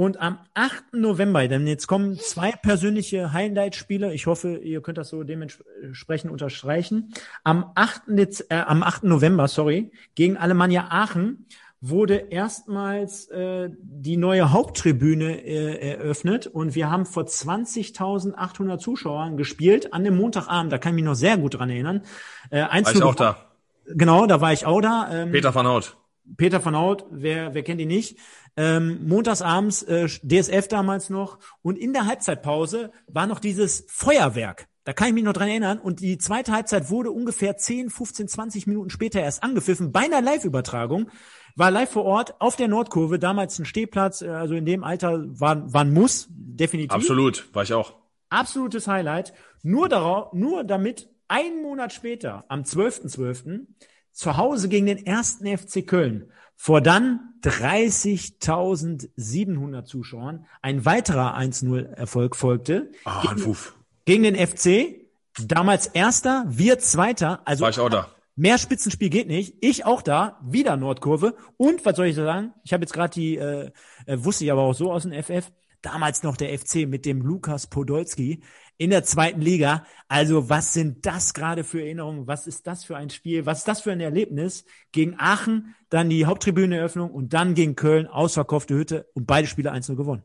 Und 0.00 0.18
am 0.18 0.38
8. 0.54 0.94
November, 0.94 1.46
denn 1.46 1.66
jetzt 1.66 1.86
kommen 1.86 2.18
zwei 2.18 2.52
persönliche 2.52 3.34
Highlight-Spiele. 3.34 4.14
Ich 4.14 4.26
hoffe, 4.26 4.56
ihr 4.56 4.80
könnt 4.80 4.96
das 4.96 5.10
so 5.10 5.24
dementsprechend 5.24 6.32
unterstreichen. 6.32 7.12
Am 7.44 7.72
8. 7.74 8.04
Dez 8.06 8.42
äh, 8.48 8.54
am 8.54 8.82
8. 8.82 9.04
November, 9.04 9.46
sorry, 9.46 9.92
gegen 10.14 10.38
Alemannia 10.38 10.86
Aachen 10.88 11.44
wurde 11.82 12.14
erstmals 12.14 13.28
äh, 13.28 13.68
die 13.78 14.16
neue 14.16 14.52
Haupttribüne 14.52 15.44
äh, 15.44 15.90
eröffnet 15.90 16.46
und 16.46 16.74
wir 16.74 16.90
haben 16.90 17.04
vor 17.04 17.24
20.800 17.24 18.78
Zuschauern 18.78 19.36
gespielt 19.36 19.92
an 19.92 20.04
dem 20.04 20.16
Montagabend. 20.16 20.72
Da 20.72 20.78
kann 20.78 20.92
ich 20.92 21.02
mich 21.02 21.04
noch 21.04 21.14
sehr 21.14 21.36
gut 21.36 21.58
dran 21.58 21.68
erinnern. 21.68 22.04
Äh, 22.48 22.62
war 22.62 22.94
ich 22.94 23.02
auch 23.02 23.14
da. 23.14 23.50
Genau, 23.84 24.24
da 24.24 24.40
war 24.40 24.54
ich 24.54 24.64
auch 24.64 24.80
da. 24.80 25.10
Ähm, 25.12 25.30
Peter 25.30 25.54
van 25.54 25.66
Hout. 25.68 25.99
Peter 26.36 26.64
van 26.64 26.76
Hout, 26.76 27.04
wer, 27.10 27.54
wer 27.54 27.62
kennt 27.62 27.80
ihn 27.80 27.88
nicht? 27.88 28.18
ähm, 28.56 29.06
montagsabends 29.06 29.82
äh, 29.84 30.06
DSF 30.06 30.68
damals 30.68 31.10
noch 31.10 31.38
und 31.62 31.78
in 31.78 31.92
der 31.92 32.06
Halbzeitpause 32.06 32.92
war 33.06 33.26
noch 33.26 33.40
dieses 33.40 33.86
Feuerwerk. 33.88 34.66
Da 34.84 34.92
kann 34.92 35.08
ich 35.08 35.14
mich 35.14 35.24
noch 35.24 35.34
dran 35.34 35.48
erinnern. 35.48 35.78
Und 35.78 36.00
die 36.00 36.18
zweite 36.18 36.52
Halbzeit 36.52 36.90
wurde 36.90 37.10
ungefähr 37.10 37.56
10, 37.56 37.90
15, 37.90 38.28
20 38.28 38.66
Minuten 38.66 38.90
später 38.90 39.20
erst 39.20 39.42
angepfiffen. 39.42 39.92
Bei 39.92 40.00
einer 40.00 40.22
Live-Übertragung 40.22 41.10
war 41.54 41.70
live 41.70 41.90
vor 41.90 42.04
Ort 42.04 42.40
auf 42.40 42.56
der 42.56 42.68
Nordkurve, 42.68 43.18
damals 43.18 43.58
ein 43.58 43.66
Stehplatz, 43.66 44.22
äh, 44.22 44.28
also 44.28 44.54
in 44.54 44.64
dem 44.64 44.82
Alter 44.82 45.24
war, 45.38 45.72
war 45.72 45.82
ein 45.82 45.92
Muss, 45.92 46.26
definitiv. 46.30 46.92
Absolut, 46.92 47.54
war 47.54 47.62
ich 47.62 47.72
auch. 47.72 47.94
Absolutes 48.30 48.86
Highlight. 48.86 49.32
Nur 49.62 49.88
darauf, 49.88 50.32
nur 50.32 50.64
damit 50.64 51.08
einen 51.28 51.62
Monat 51.62 51.92
später, 51.92 52.44
am 52.48 52.62
12.12., 52.62 53.16
.12., 53.16 53.66
zu 54.12 54.36
Hause 54.36 54.68
gegen 54.68 54.84
den 54.86 55.06
ersten 55.06 55.46
FC 55.46 55.86
Köln 55.86 56.30
vor 56.56 56.80
dann 56.82 57.20
30.700 57.42 59.84
Zuschauern 59.84 60.46
ein 60.60 60.84
weiterer 60.84 61.38
1-0-Erfolg 61.38 62.36
folgte. 62.36 62.90
Ah, 63.04 63.22
gegen, 63.22 63.34
Anruf. 63.34 63.74
gegen 64.04 64.24
den 64.24 64.36
FC. 64.36 64.96
Damals 65.38 65.86
Erster, 65.86 66.44
wir 66.48 66.78
Zweiter. 66.78 67.40
Also 67.46 67.62
War 67.62 67.70
ich 67.70 67.80
auch 67.80 67.88
da. 67.88 68.10
Mehr 68.36 68.58
Spitzenspiel 68.58 69.08
geht 69.10 69.26
nicht. 69.26 69.56
Ich 69.60 69.84
auch 69.86 70.02
da, 70.02 70.38
wieder 70.42 70.76
Nordkurve. 70.76 71.34
Und 71.56 71.86
was 71.86 71.96
soll 71.96 72.06
ich 72.06 72.14
sagen? 72.16 72.52
Ich 72.64 72.72
habe 72.72 72.82
jetzt 72.82 72.92
gerade 72.92 73.14
die, 73.14 73.36
äh, 73.36 73.70
äh, 74.06 74.24
wusste 74.24 74.44
ich 74.44 74.52
aber 74.52 74.62
auch 74.62 74.74
so 74.74 74.92
aus 74.92 75.02
dem 75.04 75.12
FF, 75.12 75.50
damals 75.82 76.22
noch 76.22 76.36
der 76.36 76.56
FC 76.58 76.86
mit 76.86 77.06
dem 77.06 77.22
Lukas 77.22 77.66
Podolski 77.66 78.42
in 78.80 78.88
der 78.88 79.04
zweiten 79.04 79.42
Liga. 79.42 79.84
Also 80.08 80.48
was 80.48 80.72
sind 80.72 81.04
das 81.04 81.34
gerade 81.34 81.64
für 81.64 81.82
Erinnerungen? 81.82 82.26
Was 82.26 82.46
ist 82.46 82.66
das 82.66 82.82
für 82.82 82.96
ein 82.96 83.10
Spiel? 83.10 83.44
Was 83.44 83.58
ist 83.58 83.68
das 83.68 83.82
für 83.82 83.92
ein 83.92 84.00
Erlebnis? 84.00 84.64
Gegen 84.90 85.16
Aachen, 85.18 85.74
dann 85.90 86.08
die 86.08 86.24
Haupttribüneneröffnung 86.24 87.10
und 87.10 87.34
dann 87.34 87.52
gegen 87.54 87.76
Köln, 87.76 88.06
ausverkaufte 88.06 88.74
Hütte 88.74 89.06
und 89.12 89.26
beide 89.26 89.46
Spiele 89.46 89.70
einzeln 89.70 89.96
gewonnen. 89.96 90.22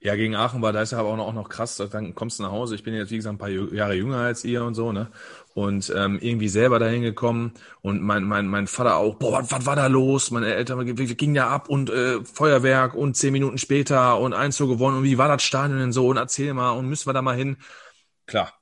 Ja, 0.00 0.14
gegen 0.14 0.36
Aachen 0.36 0.62
war, 0.62 0.72
da 0.72 0.82
ist 0.82 0.92
ja 0.92 0.98
aber 0.98 1.08
auch 1.08 1.16
noch, 1.16 1.26
auch 1.26 1.32
noch 1.32 1.48
krass, 1.48 1.76
dann 1.90 2.14
kommst 2.14 2.38
du 2.38 2.44
nach 2.44 2.52
Hause. 2.52 2.76
Ich 2.76 2.84
bin 2.84 2.94
jetzt, 2.94 3.10
wie 3.10 3.16
gesagt, 3.16 3.34
ein 3.34 3.38
paar 3.38 3.48
Jahre 3.48 3.94
jünger 3.94 4.18
als 4.18 4.44
ihr 4.44 4.64
und 4.64 4.74
so, 4.74 4.92
ne? 4.92 5.10
Und 5.54 5.92
ähm, 5.94 6.18
irgendwie 6.20 6.48
selber 6.48 6.78
dahin 6.78 7.02
gekommen 7.02 7.52
und 7.82 8.00
mein, 8.00 8.24
mein, 8.24 8.46
mein 8.46 8.66
Vater 8.66 8.96
auch, 8.96 9.16
boah, 9.16 9.40
was, 9.40 9.50
was 9.50 9.66
war 9.66 9.76
da 9.76 9.86
los? 9.86 10.30
Meine 10.30 10.54
Eltern 10.54 10.96
gingen 10.96 11.34
ja 11.34 11.48
ab 11.48 11.68
und 11.68 11.90
äh, 11.90 12.24
Feuerwerk 12.24 12.94
und 12.94 13.18
zehn 13.18 13.32
Minuten 13.32 13.58
später 13.58 14.18
und 14.18 14.32
eins 14.32 14.56
so 14.56 14.66
gewonnen 14.66 14.96
und 14.98 15.04
wie 15.04 15.18
war 15.18 15.28
das 15.28 15.42
Stadion 15.42 15.78
denn 15.78 15.92
so 15.92 16.08
und 16.08 16.16
erzähl 16.16 16.54
mal 16.54 16.70
und 16.70 16.88
müssen 16.88 17.06
wir 17.06 17.12
da 17.12 17.20
mal 17.20 17.36
hin? 17.36 17.58
Klar, 18.26 18.54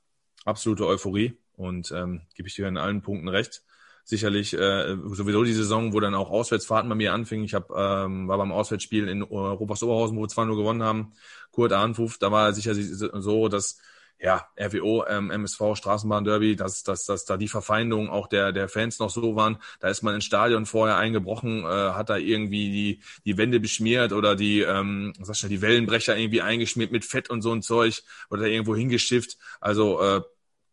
absolute 0.44 0.85
Euphorie 0.85 1.39
und 1.55 1.93
ähm, 1.93 2.23
gebe 2.35 2.49
ich 2.49 2.57
dir 2.57 2.67
in 2.67 2.77
allen 2.77 3.02
Punkten 3.02 3.28
recht 3.28 3.62
sicherlich 4.10 4.52
äh, 4.55 4.97
sowieso 5.05 5.44
die 5.44 5.52
Saison, 5.52 5.93
wo 5.93 6.01
dann 6.01 6.15
auch 6.15 6.31
Auswärtsfahrten 6.31 6.89
bei 6.89 6.97
mir 6.97 7.15
anfingen. 7.15 7.44
Ich 7.44 7.55
hab, 7.55 7.70
ähm, 7.70 8.28
war 8.28 8.39
beim 8.39 8.52
Auswärtsspiel 8.52 9.09
in 9.09 9.23
Europas 9.23 9.83
Oberhausen, 9.83 10.17
wo 10.17 10.23
wir 10.23 10.28
2-0 10.28 10.57
gewonnen 10.57 10.83
haben. 10.83 11.12
Kurt 11.52 11.73
Arnfuf, 11.73 12.19
da 12.19 12.33
war 12.33 12.52
sicher 12.52 12.75
so, 12.75 13.49
dass 13.49 13.78
ja, 14.23 14.47
RWO, 14.59 15.05
ähm, 15.09 15.31
MSV, 15.31 15.77
Straßenbahn-Derby, 15.77 16.55
dass, 16.55 16.83
dass, 16.83 17.07
dass 17.07 17.25
da 17.25 17.37
die 17.39 17.49
Verfeindungen 17.49 18.11
auch 18.11 18.27
der, 18.27 18.53
der 18.53 18.69
Fans 18.69 18.99
noch 18.99 19.09
so 19.09 19.35
waren. 19.35 19.59
Da 19.81 19.89
ist 19.89 20.03
man 20.03 20.15
ins 20.15 20.25
Stadion 20.25 20.67
vorher 20.67 20.97
eingebrochen, 20.97 21.65
äh, 21.65 21.67
hat 21.67 22.11
da 22.11 22.17
irgendwie 22.17 22.71
die, 22.71 23.01
die 23.25 23.39
Wände 23.39 23.61
beschmiert 23.61 24.13
oder 24.13 24.37
die, 24.37 24.61
ähm, 24.61 25.15
was 25.19 25.29
sagst 25.29 25.45
du, 25.45 25.49
die 25.49 25.63
Wellenbrecher 25.63 26.17
irgendwie 26.17 26.43
eingeschmiert 26.43 26.93
mit 26.93 27.05
Fett 27.05 27.31
und 27.31 27.41
so 27.41 27.53
ein 27.53 27.63
Zeug 27.63 28.03
oder 28.29 28.47
irgendwo 28.47 28.77
hingeschifft. 28.77 29.39
Also 29.61 30.01
äh, 30.03 30.21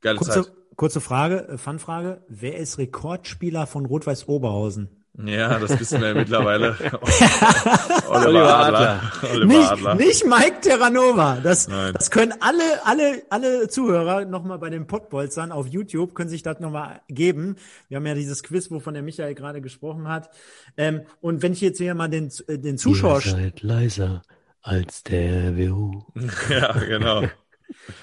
geile 0.02 0.18
Kurze, 0.18 0.44
Zeit. 0.44 0.52
Kurze 0.76 1.00
Frage, 1.00 1.48
äh, 1.48 1.58
Fanfrage. 1.58 2.24
Wer 2.28 2.58
ist 2.58 2.78
Rekordspieler 2.78 3.66
von 3.66 3.86
Rot-Weiß 3.86 4.28
Oberhausen? 4.28 4.97
Ja, 5.26 5.58
das 5.58 5.80
wissen 5.80 6.00
wir 6.00 6.10
ja 6.10 6.14
mittlerweile. 6.14 6.76
Oliver 8.10 8.58
Adler. 8.58 9.12
Oliver 9.32 9.46
nicht, 9.46 9.72
Adler. 9.72 9.96
nicht 9.96 10.26
Mike 10.26 10.62
Terranova. 10.62 11.40
Das, 11.42 11.68
das 11.68 12.12
können 12.12 12.36
alle, 12.40 12.86
alle, 12.86 13.24
alle 13.30 13.68
Zuhörer 13.68 14.26
nochmal 14.26 14.60
bei 14.60 14.70
den 14.70 14.86
Potbolzern 14.86 15.52
auf 15.52 15.68
YouTube, 15.68 16.14
können 16.14 16.30
sich 16.30 16.44
das 16.44 16.60
nochmal 16.60 17.02
geben. 17.08 17.56
Wir 17.90 17.98
haben 17.98 18.06
ja 18.06 18.14
dieses 18.14 18.44
Quiz, 18.44 18.70
wovon 18.70 18.94
der 18.94 19.02
Michael 19.02 19.34
gerade 19.34 19.60
gesprochen 19.60 20.08
hat. 20.08 20.30
Ähm, 20.78 21.02
und 21.20 21.42
wenn 21.42 21.54
ich 21.54 21.62
jetzt 21.62 21.80
hier 21.80 21.96
mal 21.96 22.10
den, 22.10 22.32
äh, 22.48 22.60
den 22.60 22.78
Zuschauer... 22.78 23.22
Ihr 23.26 23.32
seid 23.32 23.64
leiser 23.64 24.22
als 24.62 25.02
der 25.02 25.58
WU. 25.58 26.04
ja, 26.50 26.74
genau. 26.74 27.24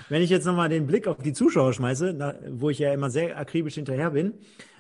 Wenn 0.08 0.22
ich 0.22 0.30
jetzt 0.30 0.46
nochmal 0.46 0.68
den 0.68 0.86
Blick 0.86 1.06
auf 1.06 1.18
die 1.18 1.32
Zuschauer 1.32 1.72
schmeiße, 1.72 2.12
na, 2.16 2.34
wo 2.48 2.70
ich 2.70 2.80
ja 2.80 2.92
immer 2.92 3.10
sehr 3.10 3.38
akribisch 3.38 3.74
hinterher 3.74 4.10
bin, 4.10 4.34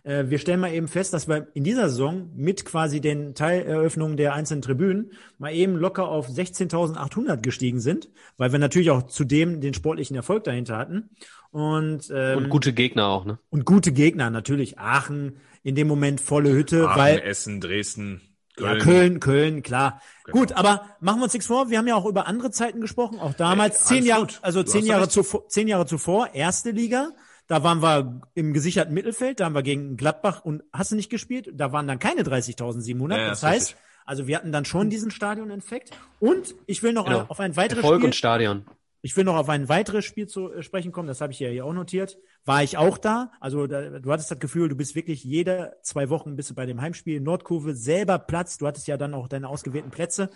äh, 0.04 0.24
wir 0.28 0.38
stellen 0.38 0.60
mal 0.60 0.72
eben 0.72 0.86
fest, 0.86 1.12
dass 1.12 1.28
wir 1.28 1.48
in 1.54 1.64
dieser 1.64 1.88
Saison 1.88 2.30
mit 2.36 2.64
quasi 2.64 3.00
den 3.00 3.34
Teileröffnungen 3.34 4.16
der 4.16 4.34
einzelnen 4.34 4.62
Tribünen 4.62 5.12
mal 5.38 5.52
eben 5.52 5.76
locker 5.76 6.08
auf 6.08 6.28
16.800 6.28 7.38
gestiegen 7.38 7.80
sind, 7.80 8.10
weil 8.36 8.52
wir 8.52 8.58
natürlich 8.58 8.90
auch 8.90 9.04
zudem 9.04 9.60
den 9.60 9.74
sportlichen 9.74 10.14
Erfolg 10.14 10.44
dahinter 10.44 10.76
hatten. 10.76 11.10
Und, 11.50 12.12
ähm, 12.14 12.38
und 12.38 12.48
gute 12.50 12.72
Gegner 12.72 13.06
auch, 13.06 13.24
ne? 13.24 13.38
Und 13.48 13.64
gute 13.64 13.92
Gegner, 13.92 14.28
natürlich. 14.28 14.78
Aachen, 14.78 15.38
in 15.62 15.74
dem 15.74 15.88
Moment 15.88 16.20
volle 16.20 16.52
Hütte, 16.52 16.88
Aachen, 16.88 17.00
weil. 17.00 17.18
Essen, 17.20 17.60
Dresden. 17.60 18.20
Köln. 18.56 18.78
Ja, 18.78 18.84
Köln, 18.84 19.20
Köln, 19.20 19.62
klar. 19.62 20.00
Genau. 20.24 20.38
Gut, 20.38 20.52
aber 20.52 20.84
machen 21.00 21.18
wir 21.18 21.24
uns 21.24 21.32
nichts 21.32 21.46
vor. 21.46 21.70
Wir 21.70 21.78
haben 21.78 21.88
ja 21.88 21.96
auch 21.96 22.06
über 22.06 22.28
andere 22.28 22.50
Zeiten 22.52 22.80
gesprochen, 22.80 23.18
auch 23.18 23.34
damals 23.34 23.80
hey, 23.90 23.98
zehn 23.98 24.06
Jahre, 24.06 24.28
also 24.42 24.62
zehn 24.62 24.86
Jahre 24.86 25.08
zuvor, 25.08 25.48
zehn 25.48 25.66
Jahre 25.66 25.86
zuvor, 25.86 26.34
erste 26.34 26.70
Liga. 26.70 27.10
Da 27.46 27.62
waren 27.62 27.82
wir 27.82 28.22
im 28.34 28.52
gesicherten 28.54 28.94
Mittelfeld, 28.94 29.40
da 29.40 29.44
haben 29.44 29.54
wir 29.54 29.62
gegen 29.62 29.96
Gladbach 29.96 30.44
und 30.44 30.62
hast 30.72 30.92
du 30.92 30.96
nicht 30.96 31.10
gespielt. 31.10 31.50
Da 31.52 31.72
waren 31.72 31.86
dann 31.86 31.98
keine 31.98 32.22
30.700. 32.22 33.16
Ja, 33.16 33.28
das 33.28 33.42
heißt, 33.42 33.72
richtig. 33.72 33.86
also 34.06 34.26
wir 34.26 34.36
hatten 34.36 34.52
dann 34.52 34.64
schon 34.64 34.88
diesen 34.88 35.10
Stadion-Infekt. 35.10 35.90
Und 36.20 36.54
ich 36.66 36.82
will 36.82 36.92
noch 36.92 37.04
genau. 37.04 37.26
auf 37.28 37.40
ein 37.40 37.56
weiteres 37.56 37.82
Erfolg 37.82 38.00
Spiel. 38.00 38.06
und 38.06 38.14
Stadion. 38.14 38.64
Ich 39.04 39.14
will 39.18 39.24
noch 39.24 39.36
auf 39.36 39.50
ein 39.50 39.68
weiteres 39.68 40.06
Spiel 40.06 40.28
zu 40.28 40.50
äh, 40.50 40.62
sprechen 40.62 40.90
kommen, 40.90 41.08
das 41.08 41.20
habe 41.20 41.30
ich 41.30 41.38
ja 41.38 41.50
hier 41.50 41.66
auch 41.66 41.74
notiert. 41.74 42.16
War 42.46 42.62
ich 42.62 42.78
auch 42.78 42.96
da? 42.96 43.32
Also 43.38 43.66
da, 43.66 43.98
du 43.98 44.10
hattest 44.10 44.30
das 44.30 44.38
Gefühl, 44.38 44.70
du 44.70 44.76
bist 44.76 44.94
wirklich 44.94 45.22
jede 45.22 45.76
zwei 45.82 46.08
Wochen 46.08 46.36
bist 46.36 46.48
du 46.48 46.54
bei 46.54 46.64
dem 46.64 46.80
Heimspiel 46.80 47.20
Nordkurve 47.20 47.74
selber 47.74 48.18
Platz. 48.18 48.56
Du 48.56 48.66
hattest 48.66 48.88
ja 48.88 48.96
dann 48.96 49.12
auch 49.12 49.28
deine 49.28 49.50
ausgewählten 49.50 49.90
Plätze, 49.90 50.30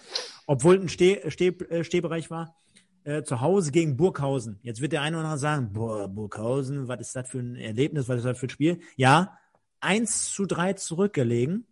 obwohl 0.47 0.79
ein 0.79 0.91
Steh, 0.91 1.31
Steh, 1.31 1.49
äh, 1.49 1.83
Stehbereich 1.83 2.31
war. 2.31 2.57
Äh, 3.09 3.25
zu 3.25 3.41
Hause 3.41 3.73
gegen 3.73 3.97
Burghausen. 3.97 4.61
Jetzt 4.63 4.83
wird 4.83 4.93
der 4.93 5.01
eine 5.01 5.17
oder 5.17 5.25
andere 5.25 5.39
sagen, 5.39 5.73
boah, 5.73 6.09
Burghausen, 6.09 6.89
was 6.89 7.01
ist 7.01 7.17
das 7.17 7.31
für 7.31 7.39
ein 7.39 7.57
Erlebnis, 7.57 8.07
was 8.07 8.19
ist 8.19 8.27
das 8.27 8.39
für 8.39 8.49
ein 8.49 8.51
Spiel? 8.51 8.81
Ja, 8.97 9.39
eins 9.81 10.31
zu 10.31 10.45
drei 10.45 10.75
zurückgelegen 10.75 11.67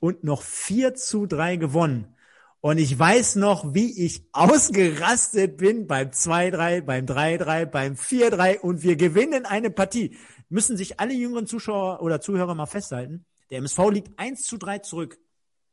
und 0.00 0.24
noch 0.24 0.40
vier 0.40 0.94
zu 0.94 1.26
drei 1.26 1.56
gewonnen. 1.56 2.16
Und 2.62 2.78
ich 2.78 2.98
weiß 2.98 3.36
noch, 3.36 3.74
wie 3.74 4.02
ich 4.02 4.22
ausgerastet 4.32 5.58
bin 5.58 5.86
beim 5.86 6.08
2-3, 6.08 6.80
beim 6.80 7.04
3-3, 7.04 7.66
beim 7.66 7.92
4-3 7.92 8.58
und 8.60 8.82
wir 8.82 8.96
gewinnen 8.96 9.44
eine 9.44 9.68
Partie. 9.68 10.16
Müssen 10.48 10.78
sich 10.78 11.00
alle 11.00 11.12
jüngeren 11.12 11.46
Zuschauer 11.46 12.00
oder 12.00 12.22
Zuhörer 12.22 12.54
mal 12.54 12.64
festhalten. 12.64 13.26
Der 13.50 13.58
MSV 13.58 13.90
liegt 13.90 14.18
1 14.18 14.44
zu 14.44 14.56
3 14.56 14.78
zurück. 14.78 15.18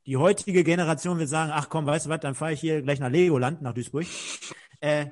Die 0.06 0.18
heutige 0.18 0.66
Generation 0.66 1.20
wird 1.20 1.30
sagen, 1.30 1.52
ach 1.56 1.70
komm, 1.70 1.86
weißt 1.86 2.08
du 2.08 2.10
was, 2.10 2.20
dann 2.20 2.36
fahre 2.36 2.52
ich 2.52 2.60
hier 2.60 2.82
gleich 2.82 3.00
nach 3.00 3.10
Legoland, 3.10 3.62
nach 3.62 3.74
Duisburg. 3.74 4.06
Äh, 4.86 5.10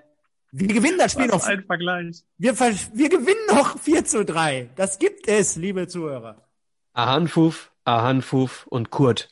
wir 0.51 0.67
gewinnen 0.67 0.99
das 0.99 1.13
Spiel 1.13 1.31
was 1.31 1.41
noch. 1.41 1.47
Ein 1.47 1.63
Vergleich. 1.63 2.23
Wir, 2.37 2.59
wir 2.59 3.09
gewinnen 3.09 3.47
noch 3.47 3.79
4 3.79 4.05
zu 4.05 4.23
3. 4.23 4.69
Das 4.75 4.99
gibt 4.99 5.27
es, 5.27 5.55
liebe 5.55 5.87
Zuhörer. 5.87 6.47
Ahanfuf, 6.93 7.71
Ahanfuf 7.83 8.67
und 8.67 8.91
Kurt. 8.91 9.29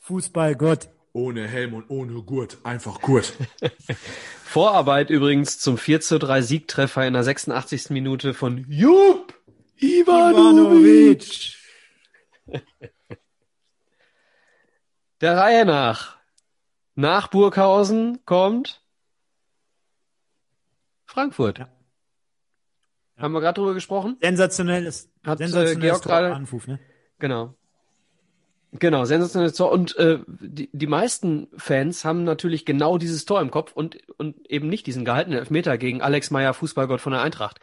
Fußballgott. 0.00 0.88
Ohne 1.12 1.46
Helm 1.46 1.74
und 1.74 1.88
ohne 1.88 2.20
Gurt, 2.22 2.58
einfach 2.64 3.00
Kurt. 3.00 3.32
Vorarbeit 4.44 5.10
übrigens 5.10 5.60
zum 5.60 5.78
4 5.78 6.00
zu 6.00 6.18
3 6.18 6.42
Siegtreffer 6.42 7.06
in 7.06 7.12
der 7.12 7.22
86. 7.22 7.90
Minute 7.90 8.34
von 8.34 8.66
Jupp 8.68 9.34
Ivanovic. 9.76 11.54
Der 15.20 15.36
Reihe 15.36 15.64
nach. 15.64 16.16
Nach 16.96 17.28
Burghausen 17.28 18.24
kommt 18.24 18.79
Frankfurt. 21.10 21.58
Ja. 21.58 21.68
Haben 23.18 23.32
wir 23.32 23.40
gerade 23.40 23.60
drüber 23.60 23.74
gesprochen? 23.74 24.16
Sensationelles, 24.20 25.10
Hat 25.24 25.38
sensationelles 25.38 25.76
äh, 25.76 25.80
Georg 25.80 26.02
gerade 26.02 26.34
Anruf, 26.34 26.66
ne? 26.66 26.78
Genau. 27.18 27.54
Genau, 28.72 29.04
sensationelles 29.04 29.54
Tor. 29.54 29.72
Und 29.72 29.96
äh, 29.96 30.20
die, 30.28 30.70
die 30.72 30.86
meisten 30.86 31.48
Fans 31.56 32.04
haben 32.04 32.22
natürlich 32.22 32.64
genau 32.64 32.98
dieses 32.98 33.24
Tor 33.24 33.40
im 33.40 33.50
Kopf 33.50 33.72
und, 33.72 33.98
und 34.16 34.48
eben 34.48 34.68
nicht 34.68 34.86
diesen 34.86 35.04
gehaltenen 35.04 35.40
Elfmeter 35.40 35.76
gegen 35.76 36.00
Alex 36.00 36.30
Meyer, 36.30 36.54
Fußballgott 36.54 37.00
von 37.00 37.12
der 37.12 37.22
Eintracht. 37.22 37.58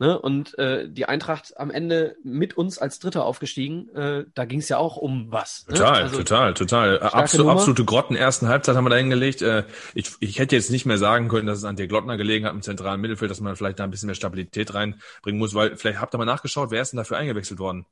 Ne? 0.00 0.16
Und 0.16 0.56
äh, 0.58 0.88
die 0.88 1.06
Eintracht 1.06 1.58
am 1.58 1.72
Ende 1.72 2.16
mit 2.22 2.56
uns 2.56 2.78
als 2.78 3.00
Dritter 3.00 3.24
aufgestiegen, 3.24 3.88
äh, 3.96 4.26
da 4.32 4.44
ging 4.44 4.60
es 4.60 4.68
ja 4.68 4.78
auch 4.78 4.96
um 4.96 5.32
was. 5.32 5.66
Ne? 5.66 5.74
Total, 5.74 6.02
also, 6.04 6.16
total, 6.18 6.54
total. 6.54 7.00
Absolut, 7.00 7.48
absolute 7.48 7.84
Grotten 7.84 8.14
ersten 8.14 8.46
Halbzeit 8.46 8.76
haben 8.76 8.84
wir 8.84 8.90
da 8.90 8.96
hingelegt. 8.96 9.42
Äh, 9.42 9.64
ich, 9.94 10.12
ich 10.20 10.38
hätte 10.38 10.54
jetzt 10.54 10.70
nicht 10.70 10.86
mehr 10.86 10.98
sagen 10.98 11.28
können, 11.28 11.48
dass 11.48 11.58
es 11.58 11.64
an 11.64 11.74
der 11.74 11.88
Glottner 11.88 12.16
gelegen 12.16 12.46
hat 12.46 12.52
im 12.52 12.62
zentralen 12.62 13.00
Mittelfeld, 13.00 13.28
dass 13.28 13.40
man 13.40 13.56
vielleicht 13.56 13.80
da 13.80 13.84
ein 13.84 13.90
bisschen 13.90 14.06
mehr 14.06 14.14
Stabilität 14.14 14.72
reinbringen 14.72 15.40
muss, 15.40 15.54
weil 15.54 15.76
vielleicht 15.76 16.00
habt 16.00 16.14
ihr 16.14 16.18
mal 16.18 16.24
nachgeschaut, 16.24 16.70
wer 16.70 16.80
ist 16.80 16.92
denn 16.92 16.98
dafür 16.98 17.16
eingewechselt 17.16 17.58
worden? 17.58 17.84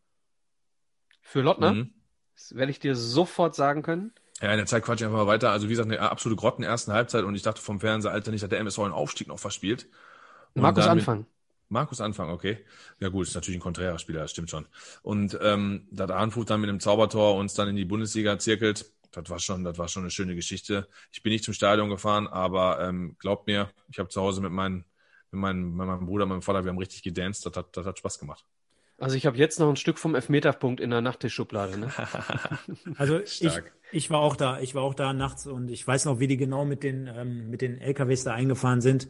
Für 1.23 1.41
Lottner? 1.41 1.73
Mhm. 1.73 1.91
Das 2.36 2.55
werde 2.55 2.70
ich 2.70 2.78
dir 2.78 2.94
sofort 2.94 3.57
sagen 3.57 3.83
können. 3.83 4.12
Ja, 4.41 4.52
in 4.52 4.59
der 4.59 4.67
Zeit 4.67 4.85
quatsch 4.85 5.01
ich 5.01 5.07
einfach 5.07 5.18
mal 5.18 5.26
weiter. 5.26 5.51
Also 5.51 5.67
wie 5.67 5.70
gesagt, 5.70 5.91
eine 5.91 6.01
absolute 6.01 6.39
Grotten 6.39 6.62
ersten 6.62 6.93
Halbzeit 6.93 7.25
und 7.25 7.35
ich 7.35 7.43
dachte 7.43 7.60
vom 7.60 7.81
Fernseher, 7.81 8.12
Alter, 8.12 8.31
nicht 8.31 8.44
hat 8.44 8.52
der 8.52 8.60
MSV 8.60 8.78
einen 8.81 8.93
Aufstieg 8.93 9.26
noch 9.26 9.41
verspielt. 9.41 9.89
Und 10.55 10.62
Markus 10.62 10.86
Anfang. 10.86 11.26
Markus 11.69 12.01
Anfang, 12.01 12.31
okay. 12.31 12.59
Ja 13.01 13.09
gut, 13.09 13.27
ist 13.27 13.35
natürlich 13.35 13.59
ein 13.59 13.62
konträrer 13.62 13.99
Spieler, 13.99 14.20
das 14.20 14.31
stimmt 14.31 14.51
schon. 14.51 14.67
Und 15.03 15.39
ähm, 15.43 15.89
da 15.91 16.07
Arnfurt 16.09 16.51
dann 16.51 16.61
mit 16.61 16.70
dem 16.70 16.81
Zaubertor 16.81 17.36
uns 17.36 17.55
dann 17.55 17.69
in 17.69 17.77
die 17.77 17.85
Bundesliga 17.85 18.39
zirkelt, 18.39 18.93
das 19.12 19.31
war 19.31 19.39
schon, 19.39 19.65
das 19.65 19.78
war 19.78 19.89
schon 19.89 20.03
eine 20.03 20.11
schöne 20.11 20.35
Geschichte. 20.35 20.89
Ich 21.11 21.23
bin 21.23 21.33
nicht 21.33 21.45
zum 21.45 21.55
Stadion 21.55 21.89
gefahren, 21.89 22.27
aber 22.28 22.81
ähm, 22.81 23.17
glaubt 23.19 23.47
mir, 23.47 23.70
ich 23.89 23.99
habe 23.99 24.09
zu 24.09 24.20
Hause 24.20 24.41
mit, 24.41 24.53
meinen, 24.53 24.85
mit, 25.31 25.41
meinem, 25.41 25.77
mit 25.77 25.86
meinem 25.86 26.07
Bruder, 26.07 26.27
meinem 26.27 26.43
Vater, 26.43 26.65
wir 26.65 26.70
haben 26.70 26.78
richtig 26.78 27.03
gedanced, 27.03 27.47
das 27.47 27.57
hat, 27.57 27.77
das 27.77 27.86
hat 27.86 27.99
Spaß 27.99 28.19
gemacht. 28.19 28.45
Also 28.99 29.17
ich 29.17 29.27
habe 29.27 29.36
jetzt 29.36 29.61
noch 29.61 29.69
ein 29.69 29.77
Stück 29.77 29.99
vom 29.99 30.15
Elfmeterpunkt 30.15 30.81
in 30.81 30.91
der 30.91 31.03
Nachttischschublade. 31.03 31.78
Ne? 31.78 31.93
also 32.97 33.20
ich, 33.20 33.47
ich 33.93 34.11
war 34.11 34.20
auch 34.20 34.36
da, 34.36 34.61
ich 34.61 34.75
war 34.75 34.83
auch 34.83 34.95
da 34.95 35.12
nachts 35.12 35.47
und 35.47 35.70
ich 35.70 35.86
weiß 35.86 36.07
noch, 36.07 36.19
wie 36.19 36.27
die 36.27 36.39
genau 36.39 36.65
mit 36.65 36.83
den 36.83 37.07
ähm, 37.07 37.51
mit 37.51 37.61
den 37.61 37.78
LKWs 37.78 38.25
da 38.25 38.33
eingefahren 38.33 38.81
sind. 38.81 39.09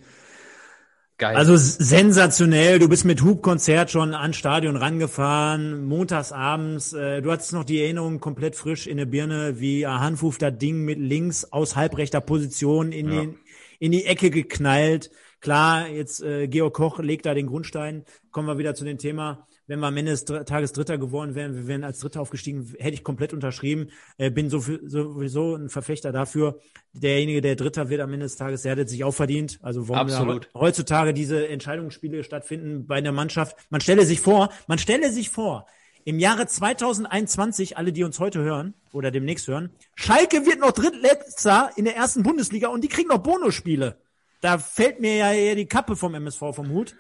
Geil. 1.19 1.35
Also 1.35 1.57
sensationell. 1.57 2.79
Du 2.79 2.89
bist 2.91 3.07
mit 3.07 3.23
Hubkonzert 3.23 3.91
schon 3.91 4.15
ans 4.15 4.37
Stadion 4.37 4.77
rangefahren, 4.77 5.87
montagsabends. 5.87 6.93
Äh, 6.93 7.23
du 7.23 7.33
hattest 7.33 7.55
noch 7.55 7.65
die 7.65 7.81
Erinnerung 7.81 8.21
komplett 8.21 8.55
frisch 8.55 8.87
in 8.87 8.99
der 8.99 9.07
Birne, 9.07 9.59
wie 9.59 9.87
Hanfuf 9.87 10.37
das 10.37 10.59
Ding 10.59 10.85
mit 10.85 10.99
links 10.99 11.51
aus 11.51 11.75
halbrechter 11.75 12.21
Position 12.21 12.93
in, 12.93 13.11
ja. 13.11 13.21
den, 13.21 13.39
in 13.79 13.93
die 13.93 14.05
Ecke 14.05 14.29
geknallt. 14.29 15.11
Klar, 15.41 15.89
jetzt 15.89 16.23
äh, 16.23 16.49
Georg 16.49 16.75
Koch 16.75 16.99
legt 16.99 17.25
da 17.25 17.33
den 17.33 17.47
Grundstein. 17.47 18.05
Kommen 18.31 18.49
wir 18.49 18.59
wieder 18.59 18.75
zu 18.75 18.85
dem 18.85 18.99
Thema 18.99 19.47
wenn 19.67 19.81
wir 19.81 19.87
am 19.87 19.97
Ende 19.97 20.13
des 20.13 20.25
Tages 20.25 20.73
Dritter 20.73 20.99
geworden 20.99 21.35
wären, 21.35 21.55
wir 21.55 21.67
wären 21.67 21.85
als 21.85 21.99
Dritter 21.99 22.21
aufgestiegen, 22.21 22.73
hätte 22.79 22.95
ich 22.95 23.05
komplett 23.05 23.33
unterschrieben. 23.33 23.89
Äh, 24.17 24.31
bin 24.31 24.51
so 24.51 24.61
sowieso 24.61 25.57
ein 25.57 25.69
Verfechter 25.69 26.13
dafür. 26.13 26.61
Derjenige, 26.93 27.41
der 27.41 27.57
Dritter 27.57 27.89
wird 27.89 28.01
am 28.01 28.13
Ende 28.13 28.27
des 28.27 28.37
Tages, 28.37 28.63
der 28.63 28.77
hat 28.77 28.89
sich 28.89 29.05
auch 29.05 29.15
verdient. 29.15 29.59
Also 29.63 29.89
warum 29.89 30.07
Absolut. 30.07 30.49
heutzutage 30.55 31.15
diese 31.15 31.49
Entscheidungsspiele 31.49 32.23
stattfinden 32.25 32.87
bei 32.87 33.01
der 33.01 33.13
Mannschaft. 33.13 33.57
Man 33.71 33.81
stelle 33.81 34.07
sich 34.07 34.21
vor, 34.21 34.51
man 34.67 34.79
stelle 34.79 35.11
sich 35.11 35.31
vor, 35.31 35.67
im 36.05 36.21
Jahre 36.21 36.47
2021, 36.47 37.77
alle, 37.77 37.93
die 37.93 38.05
uns 38.05 38.21
heute 38.21 38.39
hören 38.41 38.75
oder 38.93 39.11
demnächst 39.11 39.49
hören, 39.49 39.71
Schalke 39.97 40.47
wird 40.47 40.61
noch 40.61 40.71
Drittletzter 40.71 41.71
in 41.75 41.85
der 41.85 41.97
ersten 41.97 42.23
Bundesliga 42.23 42.69
und 42.69 42.85
die 42.85 42.89
kriegen 42.89 43.09
noch 43.09 43.19
Bonusspiele. 43.19 43.99
Da 44.41 44.59
fällt 44.59 45.01
mir 45.01 45.17
ja 45.17 45.33
eher 45.33 45.57
die 45.57 45.67
Kappe 45.67 45.97
vom 45.97 46.15
MSV 46.15 46.55
vom 46.55 46.69
Hut. 46.69 46.95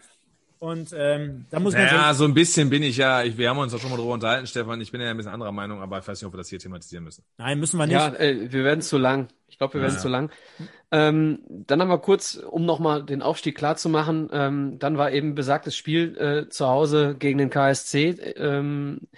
Und 0.58 0.94
ähm, 0.96 1.46
da 1.50 1.60
muss 1.60 1.74
man. 1.74 1.82
Ja, 1.82 2.14
so 2.14 2.24
ein 2.24 2.34
bisschen 2.34 2.70
bin 2.70 2.82
ich 2.82 2.96
ja. 2.96 3.22
Ich, 3.22 3.36
wir 3.36 3.50
haben 3.50 3.58
uns 3.58 3.72
doch 3.72 3.80
schon 3.80 3.90
mal 3.90 3.96
drüber 3.96 4.14
unterhalten, 4.14 4.46
Stefan. 4.46 4.80
Ich 4.80 4.90
bin 4.90 5.00
ja 5.00 5.10
ein 5.10 5.16
bisschen 5.16 5.32
anderer 5.32 5.52
Meinung, 5.52 5.82
aber 5.82 5.98
ich 5.98 6.08
weiß 6.08 6.20
nicht, 6.20 6.26
ob 6.26 6.32
wir 6.32 6.38
das 6.38 6.48
hier 6.48 6.58
thematisieren 6.58 7.04
müssen. 7.04 7.24
Nein, 7.36 7.60
müssen 7.60 7.78
wir 7.78 7.86
nicht. 7.86 7.94
Ja, 7.94 8.14
äh, 8.14 8.50
wir 8.50 8.64
werden 8.64 8.80
zu 8.80 8.96
lang. 8.96 9.28
Ich 9.48 9.58
glaube, 9.58 9.74
wir 9.74 9.82
werden 9.82 9.94
ja. 9.94 10.00
zu 10.00 10.08
lang. 10.08 10.30
Ähm, 10.90 11.40
dann 11.48 11.80
haben 11.80 11.88
wir 11.88 11.98
kurz, 11.98 12.36
um 12.36 12.64
nochmal 12.64 13.04
den 13.04 13.22
Aufstieg 13.22 13.56
klar 13.56 13.76
zu 13.76 13.88
machen, 13.88 14.28
ähm, 14.32 14.78
dann 14.78 14.98
war 14.98 15.12
eben 15.12 15.34
besagtes 15.34 15.76
Spiel 15.76 16.16
äh, 16.16 16.48
zu 16.48 16.66
Hause 16.66 17.16
gegen 17.18 17.38
den 17.38 17.50
KSC. 17.50 18.10
Ähm, 18.36 19.08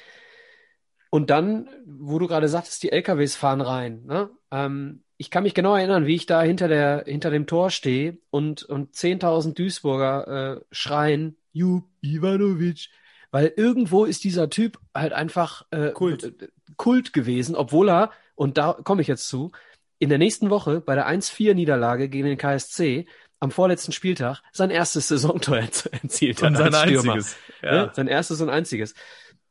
und 1.10 1.30
dann, 1.30 1.68
wo 1.86 2.18
du 2.18 2.26
gerade 2.26 2.48
sagtest, 2.48 2.82
die 2.82 2.92
LKWs 2.92 3.36
fahren 3.36 3.60
rein. 3.60 4.04
Ne? 4.04 4.30
Ähm, 4.50 5.02
ich 5.18 5.30
kann 5.30 5.42
mich 5.42 5.54
genau 5.54 5.76
erinnern, 5.76 6.06
wie 6.06 6.14
ich 6.14 6.26
da 6.26 6.42
hinter 6.42 6.68
der 6.68 7.04
hinter 7.06 7.30
dem 7.30 7.46
Tor 7.46 7.70
stehe 7.70 8.18
und 8.30 8.62
und 8.62 8.94
10.000 8.94 9.54
Duisburger 9.54 10.56
äh, 10.56 10.64
schreien, 10.70 11.36
Jup 11.52 11.84
Ivanovic, 12.00 12.88
weil 13.32 13.52
irgendwo 13.56 14.04
ist 14.04 14.22
dieser 14.24 14.48
Typ 14.48 14.78
halt 14.94 15.12
einfach 15.12 15.66
äh, 15.70 15.90
Kult. 15.90 16.50
Kult 16.76 17.12
gewesen, 17.12 17.56
obwohl 17.56 17.90
er 17.90 18.12
und 18.36 18.56
da 18.56 18.72
komme 18.72 19.02
ich 19.02 19.08
jetzt 19.08 19.28
zu, 19.28 19.50
in 19.98 20.08
der 20.08 20.18
nächsten 20.18 20.48
Woche 20.48 20.80
bei 20.80 20.94
der 20.94 21.08
1-4 21.08 21.54
Niederlage 21.54 22.08
gegen 22.08 22.28
den 22.28 22.38
KSC 22.38 23.06
am 23.40 23.50
vorletzten 23.50 23.90
Spieltag 23.92 24.42
sein 24.52 24.70
erstes 24.70 25.08
Saisontor 25.08 25.56
erzielt 26.02 26.42
hat. 26.42 26.50
Und 26.50 26.56
sein 26.56 26.74
einziges. 26.74 27.36
Ja. 27.62 27.72
Ne? 27.72 27.92
Sein 27.94 28.06
erstes 28.06 28.40
und 28.40 28.50
einziges. 28.50 28.94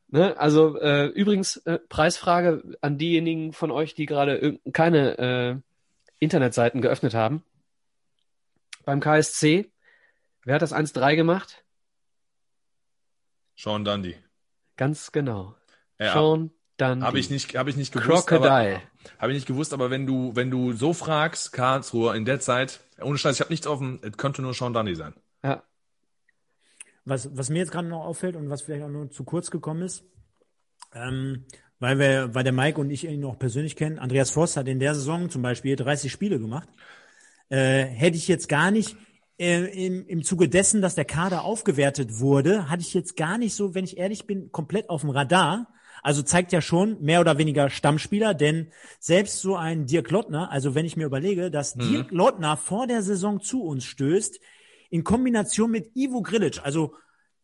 Ne? 0.08 0.38
Also 0.38 0.78
äh, 0.80 1.06
übrigens 1.06 1.58
äh, 1.58 1.78
Preisfrage 1.78 2.62
an 2.80 2.98
diejenigen 2.98 3.52
von 3.52 3.70
euch, 3.70 3.94
die 3.94 4.06
gerade 4.06 4.58
keine 4.72 5.18
äh, 5.18 5.56
Internetseiten 6.18 6.80
geöffnet 6.80 7.14
haben. 7.14 7.42
Beim 8.84 9.00
KSC, 9.00 9.70
wer 10.44 10.54
hat 10.54 10.62
das 10.62 10.74
1-3 10.74 11.14
gemacht? 11.14 11.62
Sean 13.54 13.84
Dundee. 13.84 14.16
Ganz 14.76 15.12
genau. 15.12 15.54
Ja, 15.98 16.14
Sean 16.14 16.52
Dundee. 16.78 17.04
Habe 17.04 17.18
ich 17.18 17.28
nicht, 17.28 17.54
habe 17.56 17.68
ich 17.68 17.76
nicht 17.76 17.92
gewusst. 17.92 18.26
Crocodile. 18.26 18.80
Habe 19.18 19.32
ich 19.32 19.36
nicht 19.36 19.46
gewusst, 19.46 19.74
aber 19.74 19.90
wenn 19.90 20.06
du, 20.06 20.34
wenn 20.34 20.50
du 20.50 20.72
so 20.72 20.94
fragst, 20.94 21.52
Karlsruhe 21.52 22.16
in 22.16 22.24
der 22.24 22.40
Zeit, 22.40 22.80
ohne 23.00 23.18
Scheiß, 23.18 23.36
ich 23.36 23.40
habe 23.40 23.52
nichts 23.52 23.66
offen, 23.66 24.00
es 24.02 24.16
könnte 24.16 24.40
nur 24.40 24.54
Sean 24.54 24.72
Dundee 24.72 24.94
sein. 24.94 25.12
Ja, 25.42 25.62
was, 27.08 27.36
was 27.36 27.50
mir 27.50 27.58
jetzt 27.58 27.72
gerade 27.72 27.88
noch 27.88 28.04
auffällt 28.04 28.36
und 28.36 28.50
was 28.50 28.62
vielleicht 28.62 28.84
auch 28.84 28.90
nur 28.90 29.10
zu 29.10 29.24
kurz 29.24 29.50
gekommen 29.50 29.82
ist, 29.82 30.04
ähm, 30.94 31.44
weil 31.78 31.98
wir, 31.98 32.34
weil 32.34 32.44
der 32.44 32.52
Mike 32.52 32.80
und 32.80 32.90
ich 32.90 33.04
ihn 33.04 33.24
auch 33.24 33.38
persönlich 33.38 33.76
kennen, 33.76 33.98
Andreas 33.98 34.30
Voss 34.30 34.56
hat 34.56 34.68
in 34.68 34.80
der 34.80 34.94
Saison 34.94 35.30
zum 35.30 35.42
Beispiel 35.42 35.76
30 35.76 36.10
Spiele 36.10 36.38
gemacht. 36.38 36.68
Äh, 37.48 37.84
hätte 37.84 38.16
ich 38.16 38.28
jetzt 38.28 38.48
gar 38.48 38.70
nicht 38.70 38.96
äh, 39.38 39.86
im, 39.86 40.06
im 40.06 40.22
Zuge 40.22 40.48
dessen, 40.48 40.82
dass 40.82 40.96
der 40.96 41.04
Kader 41.04 41.44
aufgewertet 41.44 42.18
wurde, 42.18 42.68
hatte 42.68 42.82
ich 42.82 42.92
jetzt 42.94 43.16
gar 43.16 43.38
nicht 43.38 43.54
so, 43.54 43.74
wenn 43.74 43.84
ich 43.84 43.96
ehrlich 43.96 44.26
bin, 44.26 44.52
komplett 44.52 44.90
auf 44.90 45.02
dem 45.02 45.10
Radar. 45.10 45.68
Also 46.02 46.22
zeigt 46.22 46.52
ja 46.52 46.60
schon 46.60 47.00
mehr 47.02 47.20
oder 47.20 47.38
weniger 47.38 47.70
Stammspieler, 47.70 48.34
denn 48.34 48.68
selbst 49.00 49.40
so 49.40 49.56
ein 49.56 49.86
Dirk 49.86 50.10
Lottner, 50.10 50.50
also 50.50 50.74
wenn 50.74 50.86
ich 50.86 50.96
mir 50.96 51.06
überlege, 51.06 51.50
dass 51.50 51.74
mhm. 51.74 51.80
Dirk 51.80 52.10
Lottner 52.12 52.56
vor 52.56 52.86
der 52.86 53.02
Saison 53.02 53.40
zu 53.40 53.64
uns 53.64 53.84
stößt, 53.84 54.38
in 54.90 55.04
Kombination 55.04 55.70
mit 55.70 55.94
Ivo 55.94 56.22
Grilic. 56.22 56.60
Also, 56.62 56.94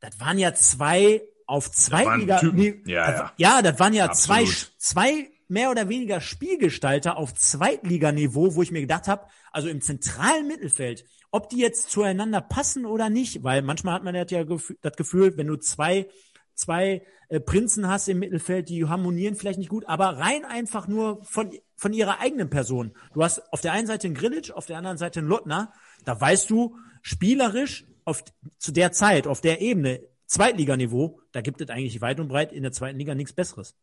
das 0.00 0.18
waren 0.20 0.38
ja 0.38 0.54
zwei 0.54 1.22
auf 1.46 1.70
Zweitliga. 1.70 2.40
Nee, 2.42 2.82
ja, 2.86 3.10
das, 3.10 3.20
ja. 3.20 3.32
ja, 3.36 3.62
das 3.62 3.78
waren 3.78 3.92
ja 3.92 4.12
zwei, 4.12 4.46
zwei 4.78 5.30
mehr 5.48 5.70
oder 5.70 5.88
weniger 5.88 6.20
Spielgestalter 6.20 7.16
auf 7.16 7.34
Zweitliganiveau, 7.34 8.54
wo 8.54 8.62
ich 8.62 8.70
mir 8.70 8.80
gedacht 8.80 9.08
habe, 9.08 9.26
also 9.52 9.68
im 9.68 9.80
zentralen 9.80 10.46
Mittelfeld, 10.46 11.04
ob 11.30 11.48
die 11.48 11.58
jetzt 11.58 11.90
zueinander 11.90 12.40
passen 12.40 12.86
oder 12.86 13.10
nicht, 13.10 13.44
weil 13.44 13.62
manchmal 13.62 13.94
hat 13.94 14.04
man 14.04 14.14
ja 14.14 14.24
das 14.24 14.96
Gefühl, 14.96 15.36
wenn 15.36 15.46
du 15.46 15.56
zwei 15.56 16.08
zwei 16.54 17.04
äh, 17.28 17.40
Prinzen 17.40 17.88
hast 17.88 18.08
im 18.08 18.20
Mittelfeld, 18.20 18.68
die 18.68 18.86
harmonieren 18.86 19.34
vielleicht 19.34 19.58
nicht 19.58 19.68
gut, 19.68 19.86
aber 19.86 20.18
rein 20.18 20.44
einfach 20.44 20.86
nur 20.86 21.24
von 21.24 21.50
von 21.76 21.92
ihrer 21.92 22.20
eigenen 22.20 22.50
Person. 22.50 22.92
Du 23.12 23.22
hast 23.22 23.52
auf 23.52 23.60
der 23.60 23.72
einen 23.72 23.88
Seite 23.88 24.06
einen 24.06 24.14
Grilic, 24.14 24.52
auf 24.52 24.66
der 24.66 24.78
anderen 24.78 24.96
Seite 24.96 25.20
einen 25.20 25.28
Lottner. 25.28 25.72
Da 26.04 26.20
weißt 26.20 26.48
du, 26.48 26.76
spielerisch 27.04 27.84
auf, 28.04 28.24
zu 28.58 28.72
der 28.72 28.90
Zeit, 28.90 29.28
auf 29.28 29.40
der 29.40 29.60
Ebene, 29.60 30.00
Zweitliganiveau, 30.26 31.20
da 31.32 31.42
gibt 31.42 31.60
es 31.60 31.68
eigentlich 31.68 32.00
weit 32.00 32.18
und 32.18 32.28
breit 32.28 32.52
in 32.52 32.62
der 32.62 32.72
zweiten 32.72 32.98
Liga 32.98 33.14
nichts 33.14 33.34
Besseres. 33.34 33.76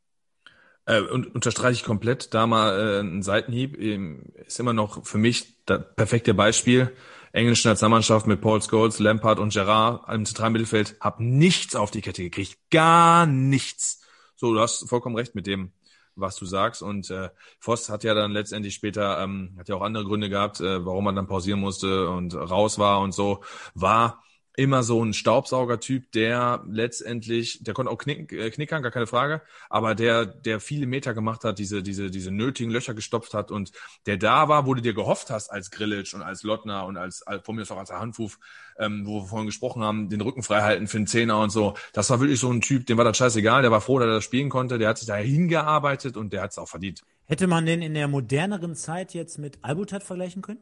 Äh, 0.85 1.01
und 1.01 1.33
unterstreiche 1.33 1.73
ich 1.73 1.83
komplett, 1.83 2.33
da 2.33 2.47
mal 2.47 2.97
äh, 2.97 2.99
ein 2.99 3.21
Seitenhieb, 3.21 3.79
ähm, 3.79 4.33
ist 4.45 4.59
immer 4.59 4.73
noch 4.73 5.05
für 5.05 5.19
mich 5.19 5.63
das 5.65 5.81
perfekte 5.95 6.33
Beispiel. 6.33 6.91
Englische 7.31 7.69
Nationalmannschaft 7.69 8.27
mit 8.27 8.41
Paul 8.41 8.61
Scholes, 8.61 8.99
Lampard 8.99 9.39
und 9.39 9.53
Gerard 9.53 10.09
im 10.13 10.25
zentralen 10.25 10.53
Mittelfeld, 10.53 10.97
hab 10.99 11.19
nichts 11.19 11.75
auf 11.75 11.91
die 11.91 12.01
Kette 12.01 12.23
gekriegt. 12.23 12.57
Gar 12.71 13.27
nichts. 13.27 14.01
So, 14.35 14.53
du 14.53 14.59
hast 14.59 14.89
vollkommen 14.89 15.15
recht 15.15 15.35
mit 15.35 15.45
dem, 15.45 15.71
was 16.15 16.35
du 16.35 16.45
sagst. 16.45 16.81
Und 16.81 17.09
äh, 17.09 17.29
Voss 17.59 17.89
hat 17.89 18.03
ja 18.03 18.13
dann 18.13 18.31
letztendlich 18.31 18.73
später, 18.75 19.21
ähm, 19.21 19.55
hat 19.57 19.69
ja 19.69 19.75
auch 19.75 19.81
andere 19.81 20.05
Gründe 20.05 20.29
gehabt, 20.29 20.59
äh, 20.61 20.85
warum 20.85 21.05
man 21.05 21.15
dann 21.15 21.27
pausieren 21.27 21.59
musste 21.59 22.09
und 22.09 22.33
raus 22.35 22.79
war 22.79 23.01
und 23.01 23.13
so, 23.13 23.43
war 23.73 24.23
immer 24.61 24.83
so 24.83 25.03
ein 25.03 25.13
Staubsaugertyp, 25.13 26.11
der 26.11 26.63
letztendlich, 26.69 27.63
der 27.63 27.73
konnte 27.73 27.91
auch 27.91 27.97
knicken, 27.97 28.29
äh, 28.37 28.51
knickern, 28.51 28.83
gar 28.83 28.91
keine 28.91 29.07
Frage, 29.07 29.41
aber 29.71 29.95
der, 29.95 30.27
der 30.27 30.59
viele 30.59 30.85
Meter 30.85 31.15
gemacht 31.15 31.43
hat, 31.43 31.57
diese, 31.57 31.81
diese, 31.81 32.11
diese 32.11 32.29
nötigen 32.29 32.69
Löcher 32.69 32.93
gestopft 32.93 33.33
hat 33.33 33.49
und 33.49 33.71
der 34.05 34.17
da 34.17 34.49
war, 34.49 34.67
wo 34.67 34.75
du 34.75 34.81
dir 34.81 34.93
gehofft 34.93 35.31
hast 35.31 35.49
als 35.49 35.71
Grillitsch 35.71 36.13
und 36.13 36.21
als 36.21 36.43
Lottner 36.43 36.85
und 36.85 36.95
als, 36.95 37.23
als 37.23 37.43
von 37.43 37.55
mir 37.55 37.63
auch 37.63 37.77
als 37.77 37.89
Handwurf, 37.89 38.37
ähm, 38.77 39.07
wo 39.07 39.21
wir 39.21 39.27
vorhin 39.29 39.47
gesprochen 39.47 39.81
haben, 39.81 40.09
den 40.09 40.21
Rücken 40.21 40.43
frei 40.43 40.61
halten 40.61 40.87
für 40.87 40.97
den 40.97 41.07
Zehner 41.07 41.39
und 41.39 41.49
so. 41.49 41.73
Das 41.93 42.11
war 42.11 42.19
wirklich 42.19 42.39
so 42.39 42.51
ein 42.51 42.61
Typ, 42.61 42.85
dem 42.85 42.99
war 42.99 43.05
das 43.05 43.17
scheißegal, 43.17 43.63
der 43.63 43.71
war 43.71 43.81
froh, 43.81 43.97
dass 43.97 44.09
er 44.09 44.15
das 44.15 44.23
spielen 44.23 44.49
konnte, 44.49 44.77
der 44.77 44.89
hat 44.89 44.99
sich 44.99 45.07
da 45.07 45.15
hingearbeitet 45.15 46.17
und 46.17 46.33
der 46.33 46.43
hat 46.43 46.51
es 46.51 46.59
auch 46.59 46.69
verdient. 46.69 47.01
Hätte 47.25 47.47
man 47.47 47.65
den 47.65 47.81
in 47.81 47.95
der 47.95 48.07
moderneren 48.07 48.75
Zeit 48.75 49.15
jetzt 49.15 49.39
mit 49.39 49.57
Albutat 49.63 50.03
vergleichen 50.03 50.43
können? 50.43 50.61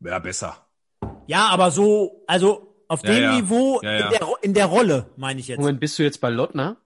Ja, 0.00 0.18
besser. 0.18 0.66
Ja, 1.30 1.46
aber 1.48 1.70
so, 1.70 2.24
also 2.26 2.74
auf 2.88 3.04
Ja, 3.04 3.12
dem 3.12 3.22
ja. 3.22 3.36
Niveau 3.36 3.80
Ja, 3.82 3.92
ja. 3.92 4.04
In, 4.06 4.10
der, 4.10 4.28
in 4.42 4.54
der 4.54 4.66
Rolle, 4.66 5.06
meine 5.16 5.38
ich 5.38 5.46
jetzt. 5.46 5.60
Moment, 5.60 5.78
bist 5.78 5.96
du 5.98 6.02
jetzt 6.02 6.20
bei 6.20 6.28
Lottner? 6.28 6.76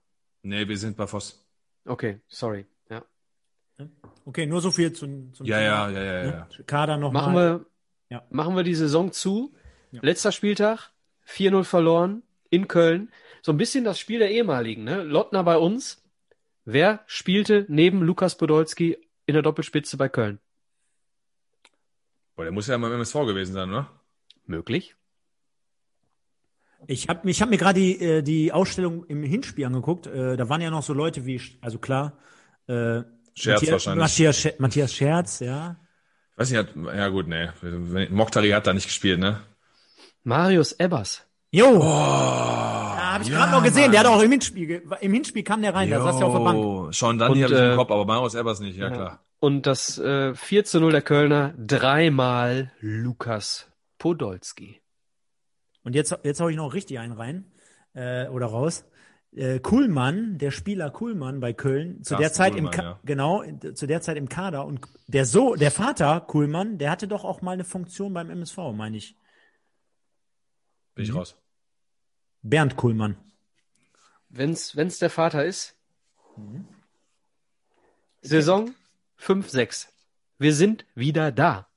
Nee, 0.43 0.67
wir 0.67 0.77
sind 0.77 0.95
bei 0.97 1.07
Voss. 1.07 1.43
Okay, 1.85 2.19
sorry. 2.27 2.67
Ja. 2.89 3.01
Okay, 4.25 4.45
nur 4.45 4.61
so 4.61 4.69
viel 4.69 4.93
zum, 4.93 5.33
zum 5.33 5.47
Ja, 5.47 5.57
Thema, 5.57 5.89
ja, 5.89 5.89
ja, 5.89 6.03
ja, 6.03 6.23
ja. 6.25 6.47
ne? 6.57 6.63
Kader 6.67 6.97
noch 6.97 7.11
Machen 7.11 7.33
mal. 7.33 7.59
wir, 7.59 7.65
Ja. 8.09 8.23
machen 8.29 8.55
wir 8.55 8.61
die 8.63 8.75
Saison 8.75 9.11
zu. 9.11 9.55
Ja. 9.91 10.01
Letzter 10.03 10.31
Spieltag, 10.31 10.91
4-0 11.27 11.63
verloren 11.63 12.21
in 12.51 12.67
Köln. 12.67 13.11
So 13.41 13.51
ein 13.51 13.57
bisschen 13.57 13.83
das 13.83 13.97
Spiel 13.99 14.19
der 14.19 14.29
ehemaligen, 14.29 14.83
ne? 14.83 15.01
Lottner 15.01 15.43
bei 15.43 15.57
uns. 15.57 16.03
Wer 16.65 16.99
spielte 17.07 17.65
neben 17.67 18.03
Lukas 18.03 18.37
Podolski 18.37 18.97
in 19.25 19.33
der 19.33 19.41
Doppelspitze 19.41 19.97
bei 19.97 20.07
Köln? 20.09 20.37
Boah, 22.35 22.43
der 22.43 22.51
muss 22.51 22.67
ja 22.67 22.77
mal 22.77 22.87
im 22.89 22.93
MSV 22.95 23.13
gewesen 23.25 23.53
sein, 23.53 23.69
oder? 23.71 23.89
Möglich. 24.47 24.95
Ich 26.87 27.07
habe 27.09 27.29
ich 27.29 27.41
hab 27.41 27.49
mir 27.49 27.57
gerade 27.57 27.79
die, 27.79 27.99
äh, 27.99 28.21
die 28.21 28.51
Ausstellung 28.51 29.05
im 29.05 29.23
Hinspiel 29.23 29.65
angeguckt. 29.65 30.05
Äh, 30.07 30.37
da 30.37 30.49
waren 30.49 30.61
ja 30.61 30.69
noch 30.69 30.83
so 30.83 30.93
Leute 30.93 31.25
wie, 31.25 31.41
also 31.61 31.79
klar, 31.79 32.13
äh, 32.67 33.01
Scherz 33.33 33.61
Matthias, 33.61 33.71
wahrscheinlich. 33.71 34.01
Matthias, 34.03 34.37
Scher- 34.39 34.53
Matthias 34.59 34.93
Scherz, 34.93 35.39
ja. 35.39 35.75
Weiß 36.35 36.51
nicht, 36.51 36.59
hat, 36.59 36.69
ja 36.75 37.07
gut, 37.09 37.27
nee. 37.27 37.49
Moktari 38.09 38.49
hat 38.51 38.67
da 38.67 38.73
nicht 38.73 38.85
gespielt, 38.85 39.19
ne? 39.19 39.41
Marius 40.23 40.73
Ebbers. 40.73 41.25
Jo, 41.51 41.67
Oh, 41.79 41.83
ja, 41.83 43.13
habe 43.13 43.23
ich 43.23 43.29
gerade 43.29 43.51
noch 43.51 43.63
gesehen. 43.63 43.91
Der 43.91 44.01
hat 44.01 44.07
auch 44.07 44.21
im 44.21 44.31
Hinspiel, 44.31 44.83
im 44.99 45.13
Hinspiel 45.13 45.43
kam 45.43 45.61
der 45.61 45.73
rein, 45.73 45.89
da 45.89 46.01
saß 46.01 46.17
der 46.17 46.27
auf 46.27 46.33
der 46.33 46.43
Bank. 46.43 46.57
Jo, 46.57 46.91
Schon 46.91 47.17
dann 47.17 47.31
Und, 47.31 47.37
hier 47.37 47.45
habe 47.45 47.55
ich 47.55 47.61
äh, 47.61 47.71
im 47.71 47.77
Kopf, 47.77 47.91
aber 47.91 48.05
Marius 48.05 48.35
Ebers 48.35 48.59
nicht, 48.59 48.77
ja, 48.77 48.89
Ja. 48.89 48.91
klar. 48.93 49.19
Und 49.39 49.65
das 49.65 49.97
äh, 49.97 50.33
4 50.35 50.65
zu 50.65 50.79
0 50.81 50.91
der 50.91 51.01
Kölner, 51.01 51.53
dreimal 51.57 52.71
Lukas 52.81 53.71
Podolski. 53.97 54.81
Und 55.83 55.95
jetzt, 55.95 56.17
jetzt 56.23 56.39
hau 56.39 56.49
ich 56.49 56.55
noch 56.57 56.73
richtig 56.73 56.99
einen 56.99 57.13
rein, 57.13 57.51
äh, 57.93 58.27
oder 58.27 58.47
raus. 58.47 58.85
Äh, 59.31 59.59
Kuhlmann, 59.59 60.37
der 60.37 60.51
Spieler 60.51 60.89
Kuhlmann 60.89 61.39
bei 61.39 61.53
Köln, 61.53 62.03
zu 62.03 62.15
Carsten 62.15 62.21
der 62.21 62.33
Zeit 62.33 62.55
im 62.55 62.65
Kuhlmann, 62.65 62.71
Ka 62.73 62.83
ja. 62.83 62.99
genau, 63.03 63.43
zu 63.73 63.85
der 63.85 64.01
Zeit 64.01 64.17
im 64.17 64.29
Kader 64.29 64.65
und 64.65 64.81
der 65.07 65.25
so, 65.25 65.55
der 65.55 65.71
Vater 65.71 66.21
Kuhlmann, 66.21 66.77
der 66.77 66.89
hatte 66.91 67.07
doch 67.07 67.25
auch 67.25 67.41
mal 67.41 67.51
eine 67.51 67.65
Funktion 67.65 68.13
beim 68.13 68.29
MSV, 68.29 68.57
meine 68.73 68.97
ich. 68.97 69.17
Bin 70.95 71.03
ich 71.03 71.11
Mhm. 71.11 71.17
raus. 71.17 71.37
Bernd 72.41 72.75
Kuhlmann. 72.77 73.17
Wenn's, 74.29 74.75
wenn's 74.75 74.99
der 74.99 75.09
Vater 75.09 75.45
ist. 75.45 75.75
Saison 78.21 78.73
5-6. 79.17 79.87
Wir 80.37 80.53
sind 80.53 80.85
wieder 80.95 81.31
da. 81.31 81.67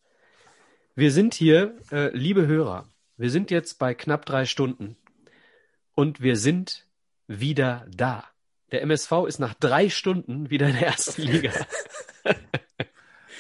Wir 0.99 1.13
sind 1.13 1.33
hier, 1.33 1.77
äh, 1.93 2.09
liebe 2.09 2.49
Hörer, 2.49 2.85
wir 3.17 3.31
sind 3.31 3.53
jetzt 3.53 3.79
bei 3.79 3.95
knapp 3.95 4.27
drei 4.27 4.47
Stunden. 4.47 4.97
Und 5.95 6.21
wir 6.21 6.35
sind 6.35 6.89
wieder 7.29 7.87
da. 7.89 8.25
Der 8.73 8.83
MSV 8.83 9.13
ist 9.29 9.39
nach 9.39 9.55
drei 9.55 9.91
Stunden 9.91 10.51
wieder 10.51 10.67
in 10.67 10.73
der 10.73 10.89
ersten 10.89 11.23
Liga. 11.23 11.53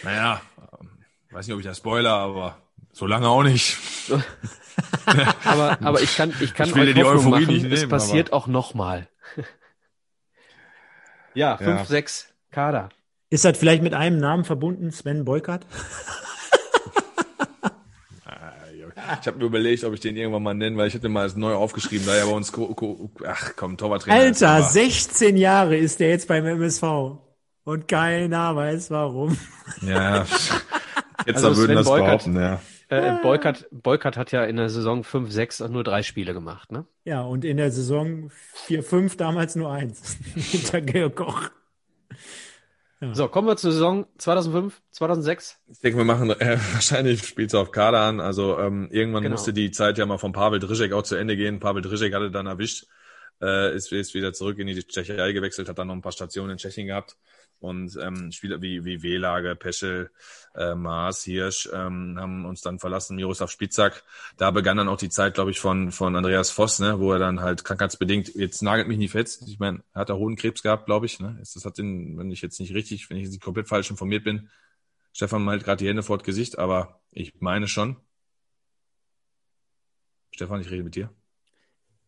Naja, 0.05 0.41
ähm, 0.81 0.89
weiß 1.33 1.49
nicht, 1.49 1.55
ob 1.55 1.59
ich 1.59 1.67
das 1.67 1.79
spoiler, 1.79 2.13
aber 2.13 2.63
so 2.93 3.09
lange 3.09 3.27
auch 3.27 3.43
nicht. 3.43 3.77
aber, 5.45 5.83
aber 5.83 6.01
ich 6.01 6.17
kann, 6.17 6.33
ich 6.41 6.55
kann 6.55 6.69
Ich 6.69 6.77
will 6.77 6.87
dir 6.87 6.91
euch 6.91 6.95
die 6.95 7.03
Hoffnung 7.03 7.33
Euphorie 7.33 7.57
machen, 7.57 7.71
nicht 7.71 7.83
es 7.83 7.89
passiert 7.89 8.33
auch 8.33 8.47
nochmal. 8.47 9.09
ja, 11.35 11.59
Ja. 11.61 11.83
5-6 11.83 12.27
Kader. 12.53 12.91
Ist 13.31 13.45
das 13.45 13.59
vielleicht 13.59 13.83
mit 13.83 13.95
einem 13.95 14.21
Namen 14.21 14.45
verbunden, 14.45 14.93
Sven 14.93 15.25
Beukert? 15.25 15.67
Ich 19.21 19.27
habe 19.27 19.39
mir 19.39 19.45
überlegt, 19.45 19.85
ob 19.85 19.95
ich 19.95 20.01
den 20.01 20.17
irgendwann 20.17 20.43
mal 20.43 20.55
nenne, 20.55 20.77
weil 20.77 20.89
ich 20.89 20.95
hätte 20.95 21.09
mal 21.09 21.23
als 21.23 21.37
neu 21.37 21.55
aufgeschrieben, 21.55 22.07
da 22.07 22.17
ja 22.17 22.25
bei 22.27 22.33
uns, 22.33 22.53
ach 23.27 23.53
komm, 23.57 23.77
Torwarttrainer. 23.77 24.25
ist, 24.27 24.43
Alter, 24.43 24.57
aber- 24.65 24.69
16 24.69 25.37
Jahre 25.37 25.77
ist 25.77 26.01
der 26.01 26.11
jetzt 26.11 26.29
beim 26.29 26.45
MSV. 26.47 26.83
Und 27.65 27.87
keiner 27.89 28.57
weiß 28.57 28.91
warum. 28.91 29.37
Ja, 29.83 30.25
jetzt 31.27 31.45
Also 31.45 31.57
würden 31.57 31.67
Sven 31.67 31.77
das 31.77 31.87
Beukert. 31.87 32.07
behaupten, 32.25 32.37
ja. 32.37 32.61
Äh, 32.91 33.21
Beukert, 33.21 33.67
Beukert 33.71 34.17
hat 34.17 34.33
ja 34.33 34.45
in 34.45 34.57
der 34.57 34.71
Saison 34.71 35.03
5-6 35.03 35.63
auch 35.63 35.69
nur 35.69 35.85
drei 35.85 36.03
Spiele 36.03 36.33
gemacht, 36.33 36.73
ne? 36.73 36.87
Ja, 37.05 37.21
und 37.21 37.45
in 37.45 37.59
der 37.59 37.71
Saison 37.71 38.31
4-5 38.67 39.19
damals 39.19 39.55
nur 39.57 39.71
eins. 39.71 40.17
Hinter 40.35 40.81
Georg 40.81 41.17
Koch. 41.17 41.51
So, 43.01 43.29
kommen 43.29 43.47
wir 43.47 43.57
zur 43.57 43.71
Saison 43.73 44.07
2005, 44.19 44.83
2006. 44.91 45.61
Ich 45.69 45.79
denke, 45.81 45.99
wir 45.99 46.05
machen 46.05 46.31
äh, 46.31 46.59
wahrscheinlich 46.73 47.25
spielt's 47.25 47.55
auf 47.55 47.71
Kader 47.71 48.01
an. 48.01 48.21
Also 48.21 48.59
ähm, 48.59 48.89
irgendwann 48.91 49.23
Genau. 49.23 49.35
musste 49.35 49.53
die 49.53 49.71
Zeit 49.71 49.99
ja 49.99 50.07
mal 50.07 50.19
von 50.19 50.33
Pavel 50.33 50.59
Drižek 50.59 50.93
auch 50.93 51.03
zu 51.05 51.15
Ende 51.15 51.37
gehen. 51.37 51.61
Pavel 51.61 51.83
Drižek 51.83 52.13
hatte 52.13 52.31
dann 52.33 52.47
erwischt, 52.47 52.87
äh, 53.41 53.75
ist, 53.77 53.93
ist 53.93 54.15
wieder 54.15 54.33
zurück 54.33 54.59
in 54.59 54.67
die 54.67 54.75
Tschechei 54.83 55.33
gewechselt, 55.33 55.69
hat 55.69 55.79
dann 55.79 55.87
noch 55.89 55.95
ein 55.95 56.03
paar 56.03 56.11
Stationen 56.13 56.51
in 56.53 56.59
Tschechien 56.59 56.89
gehabt. 56.89 57.17
Und 57.61 57.99
ähm, 58.01 58.31
Spieler 58.31 58.63
wie, 58.63 58.85
wie 58.85 59.03
Wehlage, 59.03 59.57
Peschel, 59.57 60.11
äh, 60.55 60.75
Maas, 60.75 61.25
Hirsch 61.25 61.69
ähm, 61.73 62.17
haben 62.19 62.45
uns 62.45 62.61
dann 62.61 62.79
verlassen, 62.79 63.17
Miroslav 63.17 63.51
Spitzak. 63.51 64.05
Da 64.37 64.51
begann 64.53 64.77
dann 64.77 64.89
auch 64.89 64.97
die 64.97 65.09
Zeit, 65.09 65.35
glaube 65.35 65.51
ich, 65.51 65.59
von, 65.59 65.91
von 65.91 66.15
Andreas 66.15 66.51
Voss, 66.51 66.79
ne, 66.79 67.01
wo 67.01 67.13
er 67.13 67.19
dann 67.19 67.41
halt 67.41 67.65
krankheitsbedingt, 67.65 68.35
jetzt 68.35 68.63
nagelt 68.63 68.87
mich 68.87 68.99
nicht 68.99 69.13
fest, 69.13 69.45
ich 69.49 69.59
meine, 69.59 69.83
er 69.93 70.03
hat 70.03 70.11
da 70.11 70.15
Hodenkrebs 70.15 70.63
gehabt, 70.63 70.87
glaube 70.87 71.07
ich. 71.07 71.19
Ne? 71.19 71.37
Das 71.39 71.65
hat 71.65 71.79
den, 71.79 72.17
wenn 72.17 72.31
ich 72.31 72.43
jetzt 72.43 72.61
nicht 72.61 72.75
richtig, 72.75 73.11
wenn 73.11 73.17
ich 73.17 73.25
jetzt 73.25 73.33
nicht 73.33 73.43
komplett 73.43 73.69
falsch 73.69 73.91
informiert 73.91 74.25
bin, 74.25 74.49
Stefan 75.13 75.43
malt 75.43 75.65
gerade 75.65 75.83
die 75.83 75.89
Hände 75.89 76.05
vor 76.05 76.19
das 76.19 76.25
Gesicht, 76.25 76.59
aber 76.59 77.01
ich 77.11 77.41
meine 77.41 77.67
schon. 77.67 77.97
Stefan, 80.31 80.61
ich 80.61 80.71
rede 80.71 80.85
mit 80.85 80.95
dir. 80.95 81.11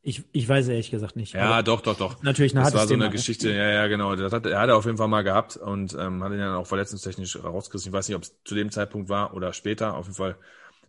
Ich, 0.02 0.24
ich 0.32 0.48
weiß 0.48 0.68
ehrlich 0.68 0.90
gesagt 0.90 1.16
nicht. 1.16 1.34
Ja, 1.34 1.62
doch, 1.62 1.82
doch, 1.82 1.96
doch. 1.96 2.22
natürlich 2.22 2.54
ein 2.56 2.64
Das 2.64 2.72
war 2.72 2.82
so 2.82 2.88
Thema. 2.88 3.04
eine 3.04 3.10
ne? 3.10 3.16
Geschichte, 3.16 3.50
ja, 3.50 3.68
ja, 3.68 3.86
genau. 3.86 4.16
Das 4.16 4.32
hat, 4.32 4.46
er 4.46 4.58
hat 4.58 4.68
er 4.70 4.76
auf 4.76 4.86
jeden 4.86 4.96
Fall 4.96 5.08
mal 5.08 5.22
gehabt 5.22 5.56
und 5.58 5.92
ähm, 5.92 6.24
hat 6.24 6.32
ihn 6.32 6.38
dann 6.38 6.54
auch 6.54 6.66
verletzungstechnisch 6.66 7.42
rausgerissen. 7.44 7.90
Ich 7.90 7.92
weiß 7.92 8.08
nicht, 8.08 8.16
ob 8.16 8.22
es 8.22 8.34
zu 8.44 8.54
dem 8.54 8.70
Zeitpunkt 8.70 9.10
war 9.10 9.34
oder 9.34 9.52
später. 9.52 9.94
Auf 9.96 10.06
jeden 10.06 10.16
Fall 10.16 10.36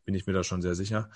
bin 0.05 0.15
ich 0.15 0.27
mir 0.27 0.33
da 0.33 0.43
schon 0.43 0.61
sehr 0.61 0.75
sicher. 0.75 1.09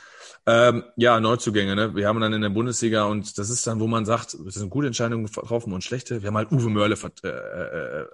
Ähm, 0.45 0.83
ja, 0.97 1.19
Neuzugänge, 1.21 1.75
ne? 1.75 1.95
Wir 1.95 2.07
haben 2.07 2.19
dann 2.19 2.33
in 2.33 2.41
der 2.41 2.49
Bundesliga 2.49 3.05
und 3.05 3.37
das 3.37 3.49
ist 3.49 3.65
dann, 3.65 3.79
wo 3.79 3.87
man 3.87 4.05
sagt, 4.05 4.33
es 4.33 4.55
sind 4.55 4.69
gute 4.69 4.87
Entscheidungen 4.87 5.25
getroffen 5.25 5.71
und 5.71 5.83
schlechte. 5.83 6.21
Wir 6.21 6.27
haben 6.27 6.37
halt 6.37 6.51
Uwe 6.51 6.69
Mörle 6.69 6.97
ver 6.97 7.11
äh, 7.23 7.27
äh, 7.29 8.05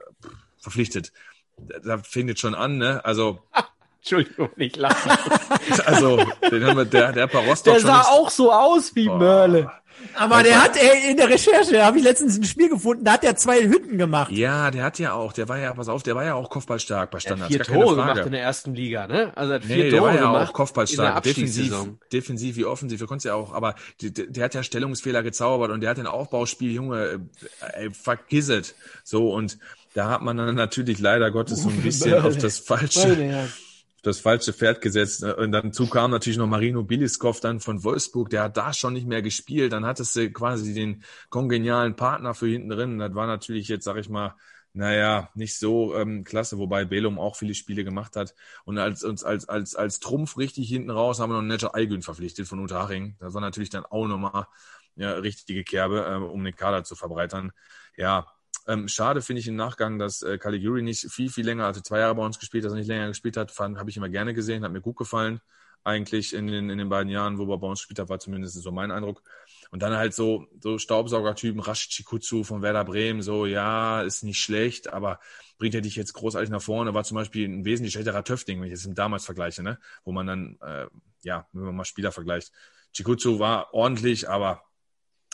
verpflichtet. 0.60 1.12
Da, 1.58 1.80
da 1.80 1.98
fängt 1.98 2.30
jetzt 2.30 2.42
schon 2.42 2.56
an, 2.56 2.78
ne? 2.78 3.04
Also, 3.04 3.40
Entschuldigung, 4.02 4.50
nicht 4.56 4.78
lachen. 4.78 5.12
also, 5.86 6.18
den 6.50 6.66
haben 6.66 6.78
wir, 6.78 6.86
der, 6.86 7.12
der 7.12 7.24
hat 7.24 7.36
Rostock 7.36 7.76
Der 7.76 7.82
sah 7.82 8.02
auch 8.02 8.32
so 8.32 8.52
aus 8.52 8.96
wie 8.96 9.06
Boah. 9.06 9.18
Mörle. 9.18 9.72
Aber 10.16 10.42
der 10.42 10.64
hat 10.64 10.76
ey, 10.76 11.12
in 11.12 11.18
der 11.18 11.30
Recherche, 11.30 11.72
da 11.74 11.86
habe 11.86 12.00
ich 12.00 12.04
letztens 12.04 12.38
ein 12.38 12.44
Spiel 12.44 12.70
gefunden, 12.70 13.04
da 13.04 13.14
hat 13.14 13.24
er 13.24 13.36
zwei 13.36 13.62
Hütten 13.64 14.00
gemacht. 14.00 14.32
Ja, 14.32 14.72
der 14.72 14.84
hat 14.84 14.98
ja 14.98 15.14
auch, 15.14 15.34
der 15.34 15.48
war 15.50 15.60
ja, 15.60 15.72
pass 15.74 15.90
auf, 15.90 16.02
der 16.02 16.16
war 16.16 16.26
ja 16.26 16.34
auch 16.34 16.50
kopfballstark 16.50 17.12
bei 17.12 17.18
Er 17.18 17.20
hat 17.20 17.22
Standards. 17.22 17.50
vier 17.50 17.60
gar 17.60 17.68
keine 17.68 17.84
Tore 17.84 17.96
gemacht 17.96 18.26
in 18.26 18.32
der 18.32 18.42
ersten 18.42 18.74
Liga, 18.74 19.06
ne? 19.06 19.32
Also 19.36 19.54
hat 19.54 19.66
vier 19.66 19.76
Nee, 19.76 19.90
der 19.92 20.00
Tore 20.00 20.10
war 20.10 20.16
ja 20.16 20.22
gemacht 20.22 20.50
auch 20.50 20.54
Kopfballstark, 20.54 21.08
in 21.08 21.14
der 21.14 21.22
defensiv, 21.22 21.76
defensiv 22.12 22.56
wie 22.56 22.66
offensiv, 22.66 23.00
du 23.00 23.06
konntest 23.06 23.26
ja 23.26 23.36
auch, 23.36 23.54
aber 23.54 23.76
die, 24.02 24.12
der, 24.12 24.26
der 24.28 24.46
hat 24.46 24.56
ja 24.56 24.64
Stellungsfehler 24.64 25.22
gezaubert 25.24 25.70
und 25.72 25.82
der 25.82 25.92
hat 25.92 26.00
ein 26.00 26.08
Aufbauspiel, 26.08 26.72
Junge, 26.72 27.22
äh, 27.76 27.84
ey, 27.84 27.92
vergiss 27.92 28.50
it. 28.50 28.76
So, 29.04 29.32
und 29.32 29.60
da 29.94 30.10
hat 30.10 30.22
man 30.22 30.38
dann 30.38 30.56
natürlich 30.56 31.00
leider 31.00 31.32
Gottes 31.32 31.62
so 31.62 31.70
ein 31.70 31.82
bisschen 31.82 32.22
auf 32.22 32.38
das 32.38 32.60
falsche, 32.60 33.48
das 34.02 34.20
falsche 34.20 34.54
Pferd 34.54 34.82
gesetzt. 34.82 35.24
Und 35.24 35.52
dazu 35.52 35.88
kam 35.88 36.12
natürlich 36.12 36.38
noch 36.38 36.48
Marino 36.48 36.84
Biliskov 36.84 37.40
dann 37.40 37.60
von 37.60 37.84
Wolfsburg, 37.84 38.30
der 38.30 38.44
hat 38.44 38.58
da 38.58 38.74
schon 38.74 38.94
nicht 38.94 39.08
mehr 39.08 39.22
gespielt. 39.22 39.74
Dann 39.74 39.86
hattest 39.86 40.16
du 40.16 40.32
quasi 40.32 40.74
den 40.74 41.04
kongenialen 41.30 41.96
Partner 41.96 42.34
für 42.34 42.48
hinten 42.48 42.70
drin. 42.70 43.00
Das 43.00 43.14
war 43.14 43.28
natürlich 43.28 43.68
jetzt, 43.68 43.86
sag 43.86 43.98
ich 43.98 44.10
mal, 44.10 44.36
naja, 44.74 45.30
nicht 45.36 45.58
so 45.58 45.96
ähm, 45.96 46.24
klasse, 46.24 46.58
wobei 46.58 46.86
Belum 46.86 47.20
auch 47.20 47.36
viele 47.36 47.54
Spiele 47.56 47.84
gemacht 47.84 48.16
hat. 48.16 48.34
Und 48.64 48.78
als, 48.78 49.04
als, 49.04 49.24
als, 49.24 49.50
als, 49.50 49.76
als 49.76 50.00
Trumpf 50.00 50.38
richtig 50.38 50.70
hinten 50.70 50.92
raus 50.92 51.20
haben 51.20 51.30
wir 51.30 51.36
noch 51.36 51.48
Netter 51.48 51.76
Aygün 51.76 52.02
verpflichtet 52.02 52.48
von 52.48 52.60
Unterhaching. 52.60 53.18
Das 53.20 53.34
war 53.34 53.42
natürlich 53.42 53.70
dann 53.70 53.86
auch 53.86 54.08
nochmal 54.08 54.48
ja, 54.96 55.14
richtige 55.14 55.64
Kerbe, 55.64 56.06
äh, 56.06 56.16
um 56.16 56.44
den 56.44 56.56
Kader 56.56 56.84
zu 56.84 56.96
verbreitern. 56.96 57.52
Ja, 57.98 58.28
ähm, 58.68 58.88
schade 58.88 59.22
finde 59.22 59.40
ich 59.40 59.48
im 59.48 59.56
Nachgang, 59.56 60.00
dass 60.00 60.22
äh, 60.22 60.38
Caligiuri 60.38 60.82
nicht 60.82 61.12
viel, 61.12 61.30
viel 61.30 61.46
länger, 61.46 61.66
also 61.66 61.82
zwei 61.82 62.00
Jahre 62.00 62.16
bei 62.16 62.26
uns 62.26 62.40
gespielt, 62.40 62.64
dass 62.64 62.74
er 62.74 62.78
nicht 62.78 62.88
länger 62.88 63.08
gespielt 63.08 63.38
hat, 63.38 63.58
habe 63.60 63.90
ich 63.90 63.98
immer 63.98 64.10
gerne 64.10 64.34
gesehen, 64.34 64.64
hat 64.64 64.72
mir 64.72 64.82
gut 64.82 64.98
gefallen. 64.98 65.42
eigentlich 65.84 66.34
in 66.34 66.48
den, 66.48 66.70
in 66.70 66.78
den 66.78 66.90
beiden 66.90 67.10
Jahren, 67.12 67.38
wo 67.38 67.52
er 67.52 67.58
bei 67.58 67.68
uns 67.68 67.80
gespielt 67.80 68.00
hat, 68.00 68.10
war 68.10 68.20
zumindest 68.20 68.62
so 68.62 68.72
mein 68.72 68.92
Eindruck. 68.92 69.24
Und 69.72 69.82
dann 69.82 69.96
halt 69.96 70.14
so, 70.14 70.48
so 70.60 70.78
Staubsaugertypen, 70.78 71.62
Rasch 71.62 71.90
Chikutsu 71.90 72.44
von 72.44 72.62
Werder 72.62 72.86
Bremen, 72.86 73.22
so, 73.22 73.46
ja, 73.46 74.02
ist 74.02 74.24
nicht 74.24 74.40
schlecht, 74.40 74.92
aber 74.92 75.20
bringt 75.58 75.74
er 75.76 75.82
dich 75.82 75.96
jetzt 75.96 76.14
großartig 76.14 76.50
nach 76.50 76.62
vorne, 76.62 76.94
war 76.94 77.04
zum 77.04 77.16
Beispiel 77.16 77.48
ein 77.48 77.66
wesentlich 77.66 77.94
schlechterer 77.94 78.24
Töfting, 78.24 78.62
wenn 78.62 78.68
ich 78.68 78.74
es 78.74 78.88
damals 78.94 79.26
vergleiche, 79.26 79.64
ne? 79.64 79.80
Wo 80.04 80.12
man 80.12 80.28
dann, 80.28 80.58
äh, 80.62 80.88
ja, 81.24 81.48
wenn 81.54 81.64
man 81.64 81.76
mal 81.76 81.86
Spieler 81.86 82.12
vergleicht. 82.12 82.52
Chikutsu 82.94 83.40
war 83.40 83.74
ordentlich, 83.74 84.30
aber 84.30 84.64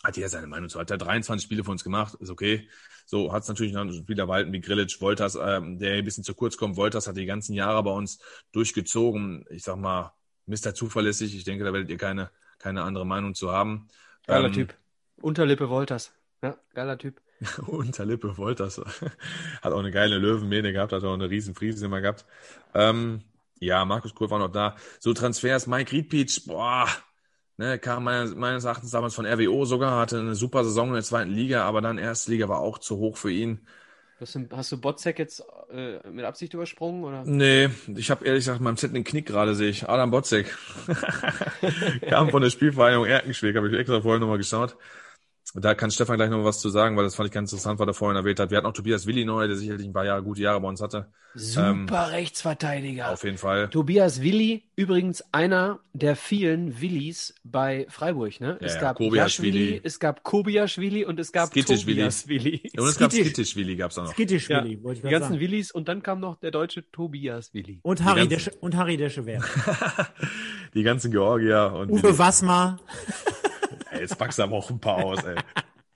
hat 0.04 0.18
ja 0.18 0.30
seine 0.30 0.48
Meinung 0.48 0.70
zu. 0.70 0.80
Hat 0.80 0.92
er 0.92 0.98
23 0.98 1.44
Spiele 1.44 1.64
für 1.64 1.72
uns 1.72 1.84
gemacht, 1.84 2.16
ist 2.16 2.30
okay. 2.30 2.68
So 3.06 3.32
hat 3.32 3.44
es 3.44 3.50
natürlich 3.50 3.74
noch 3.74 3.90
Spieler 3.92 4.28
Walten 4.28 4.52
wie 4.52 4.60
Grillic, 4.60 5.00
Wolters, 5.02 5.38
ähm, 5.42 5.80
der 5.80 5.96
ein 5.96 6.06
bisschen 6.06 6.24
zu 6.24 6.34
kurz 6.34 6.58
kommt. 6.58 6.76
Wolters 6.76 7.08
hat 7.08 7.18
die 7.18 7.26
ganzen 7.26 7.54
Jahre 7.54 7.82
bei 7.84 7.92
uns 7.92 8.20
durchgezogen. 8.52 9.46
Ich 9.50 9.64
sag 9.64 9.78
mal, 9.78 10.14
Mr. 10.46 10.74
Zuverlässig. 10.74 11.36
Ich 11.36 11.44
denke, 11.44 11.64
da 11.64 11.74
werdet 11.74 11.90
ihr 11.90 11.98
keine, 11.98 12.32
keine 12.60 12.84
andere 12.84 13.06
Meinung 13.06 13.34
zu 13.34 13.52
haben. 13.52 13.88
Geiler 14.26 14.48
ähm, 14.48 14.54
Typ. 14.54 14.76
Unterlippe 15.22 15.70
Wolters. 15.70 16.12
Ja, 16.42 16.58
geiler 16.74 16.98
Typ. 16.98 17.22
Unterlippe 17.68 18.38
Wolters. 18.38 18.80
hat 19.62 19.74
auch 19.74 19.80
eine 19.80 19.92
geile 19.92 20.18
Löwenmähne 20.18 20.74
gehabt, 20.74 20.92
hat 20.92 21.04
auch 21.04 21.14
eine 21.14 21.30
riesen 21.30 21.56
Friese 21.56 21.86
immer 21.86 22.02
gehabt. 22.02 22.26
Ähm, 22.74 23.22
ja, 23.60 23.86
Markus 23.86 24.14
Kohl 24.14 24.30
war 24.30 24.40
noch 24.40 24.52
da. 24.52 24.76
So 25.00 25.14
Transfers, 25.14 25.66
Mike 25.66 25.92
Riedpeach, 25.92 26.46
boah, 26.46 26.88
ne, 27.58 27.80
kam 27.80 28.04
meines, 28.04 28.36
meines 28.36 28.64
Erachtens 28.64 28.92
damals 28.92 29.16
von 29.16 29.26
RWO 29.26 29.66
sogar, 29.66 30.00
hatte 30.00 30.20
eine 30.20 30.36
super 30.36 30.64
Saison 30.64 30.90
in 30.90 30.94
der 30.96 31.04
zweiten 31.04 31.32
Liga, 31.32 31.64
aber 31.66 31.82
dann 31.82 31.98
Erstliga 31.98 32.48
war 32.48 32.60
auch 32.60 32.78
zu 32.78 32.98
hoch 32.98 33.18
für 33.18 33.32
ihn. 33.32 33.60
Hast 34.20 34.34
du, 34.34 34.48
hast 34.52 34.72
du 34.72 34.82
Botzek 34.82 35.20
jetzt 35.20 35.44
äh, 35.72 36.00
mit 36.10 36.26
Absicht 36.26 36.54
übersprungen? 36.56 37.04
Oder? 37.04 37.24
Nee, 37.26 37.70
ich 37.96 38.10
habe 38.10 38.26
ehrlich 38.26 38.46
gesagt 38.46 38.62
meinem 38.62 38.78
Zettel 38.78 38.96
den 38.96 39.04
Knick 39.04 39.28
gerade, 39.28 39.54
sehe 39.54 39.70
ich. 39.70 39.88
Adam 39.88 40.10
Botzek. 40.10 40.58
Kam 42.10 42.32
von 42.32 42.42
der 42.42 42.50
Spielvereinigung 42.50 43.06
Erkenschwick, 43.06 43.56
habe 43.56 43.70
ich 43.70 43.78
extra 43.78 44.02
vorher 44.02 44.20
nochmal 44.20 44.38
geschaut. 44.38 44.76
Da 45.54 45.76
kann 45.76 45.92
Stefan 45.92 46.18
gleich 46.18 46.30
noch 46.30 46.44
was 46.44 46.60
zu 46.60 46.70
sagen, 46.70 46.98
weil 46.98 47.04
das 47.06 47.16
fand 47.16 47.28
ich 47.28 47.34
ganz 47.34 47.52
interessant, 47.52 47.80
was 47.80 47.88
er 47.88 47.94
vorhin 47.94 48.18
erwähnt 48.18 48.40
hat. 48.40 48.52
Wir 48.52 48.58
hatten 48.58 48.68
auch 48.68 48.74
Tobias 48.74 49.08
Willi 49.08 49.26
neu, 49.26 49.48
der 49.48 49.56
sicherlich 49.56 49.88
ein 49.88 49.94
paar 49.94 50.06
Jahre, 50.06 50.22
gute 50.22 50.42
Jahre 50.42 50.60
bei 50.60 50.68
uns 50.68 50.82
hatte. 50.82 51.08
Super 51.36 51.70
ähm, 51.70 51.88
Rechtsverteidiger. 51.90 53.12
Auf 53.12 53.24
jeden 53.24 53.38
Fall. 53.38 53.70
Tobias 53.70 54.22
Willi, 54.22 54.64
übrigens 54.76 55.24
einer 55.32 55.80
der 55.94 56.16
vielen 56.16 56.82
Willis 56.82 57.34
bei 57.44 57.86
Freiburg. 57.90 58.40
Ne? 58.40 58.58
Ja, 58.60 58.66
es 58.66 58.80
gab 58.80 59.00
Jaschwili, 59.00 59.80
es 59.84 60.00
gab 60.00 60.24
Kobiaschwili 60.24 61.06
und 61.06 61.20
es 61.20 61.32
gab 61.32 61.54
Tobias 61.54 62.28
Willi. 62.28 62.72
Und 62.76 62.88
es 62.88 62.98
gab 62.98 63.12
Skittisch 63.14 63.56
Willi 63.56 63.76
gab's 63.76 63.98
auch 63.98 64.06
noch. 64.06 64.14
Skittisch 64.14 64.50
Willi, 64.50 64.76
ja, 64.76 64.84
wollte 64.84 64.98
ich 64.98 65.04
Die 65.06 65.12
ganzen 65.12 65.30
sagen. 65.30 65.40
Willis 65.40 65.72
und 65.72 65.88
dann 65.88 66.04
kam 66.04 66.20
noch 66.20 66.40
der 66.40 66.52
deutsche 66.52 66.90
Tobias 66.92 67.54
Willi. 67.54 67.80
Und 67.84 68.04
Harry, 68.04 68.28
Desche, 68.28 68.52
und 68.60 68.76
Harry 68.76 68.98
Deschewer. 68.98 69.42
Die 70.74 70.84
ganzen 70.84 71.12
Georgier 71.12 71.72
und 71.74 71.90
Uwe 71.90 72.18
Wassmer. 72.18 72.80
Ey, 73.92 74.02
jetzt 74.02 74.18
packst 74.18 74.40
du 74.40 74.44
aber 74.44 74.56
auch 74.56 74.70
ein 74.70 74.80
paar 74.80 75.04
aus, 75.04 75.24
ey. 75.24 75.36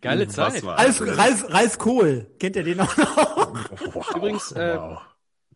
Geile 0.01 0.27
Zeit. 0.27 0.64
Ralf, 0.64 1.01
Ralf, 1.01 1.45
Ralf 1.50 1.77
Kohl, 1.77 2.27
kennt 2.40 2.56
ihr 2.56 2.64
den 2.64 2.80
auch 2.80 2.98
noch? 2.98 3.16
Wow, 3.93 4.16
Übrigens, 4.16 4.51
äh, 4.51 4.76
wow. 4.77 5.01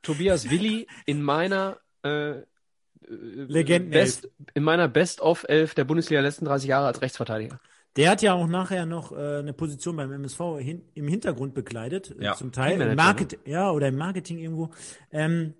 Tobias 0.03 0.49
Willi 0.49 0.87
in 1.05 1.21
meiner 1.21 1.77
äh, 2.03 2.41
Legenden 3.07 3.91
Best, 3.91 4.29
in 4.53 4.63
meiner 4.63 4.87
Best 4.87 5.21
of 5.21 5.45
elf 5.47 5.73
der 5.75 5.83
Bundesliga 5.83 6.21
letzten 6.21 6.45
30 6.45 6.69
Jahre 6.69 6.87
als 6.87 7.01
Rechtsverteidiger. 7.01 7.59
Der 7.95 8.11
hat 8.11 8.21
ja 8.21 8.33
auch 8.33 8.47
nachher 8.47 8.85
noch 8.85 9.11
äh, 9.11 9.39
eine 9.39 9.53
Position 9.53 9.95
beim 9.95 10.11
MSV 10.11 10.39
hin, 10.59 10.83
im 10.93 11.07
Hintergrund 11.07 11.53
bekleidet, 11.53 12.13
ja. 12.19 12.35
zum 12.35 12.51
Teil 12.51 12.81
im 12.81 12.95
Marketing, 12.95 13.39
ne? 13.45 13.51
ja 13.51 13.71
oder 13.71 13.87
im 13.87 13.95
Marketing 13.95 14.37
irgendwo. 14.37 14.71
Ähm, 15.11 15.53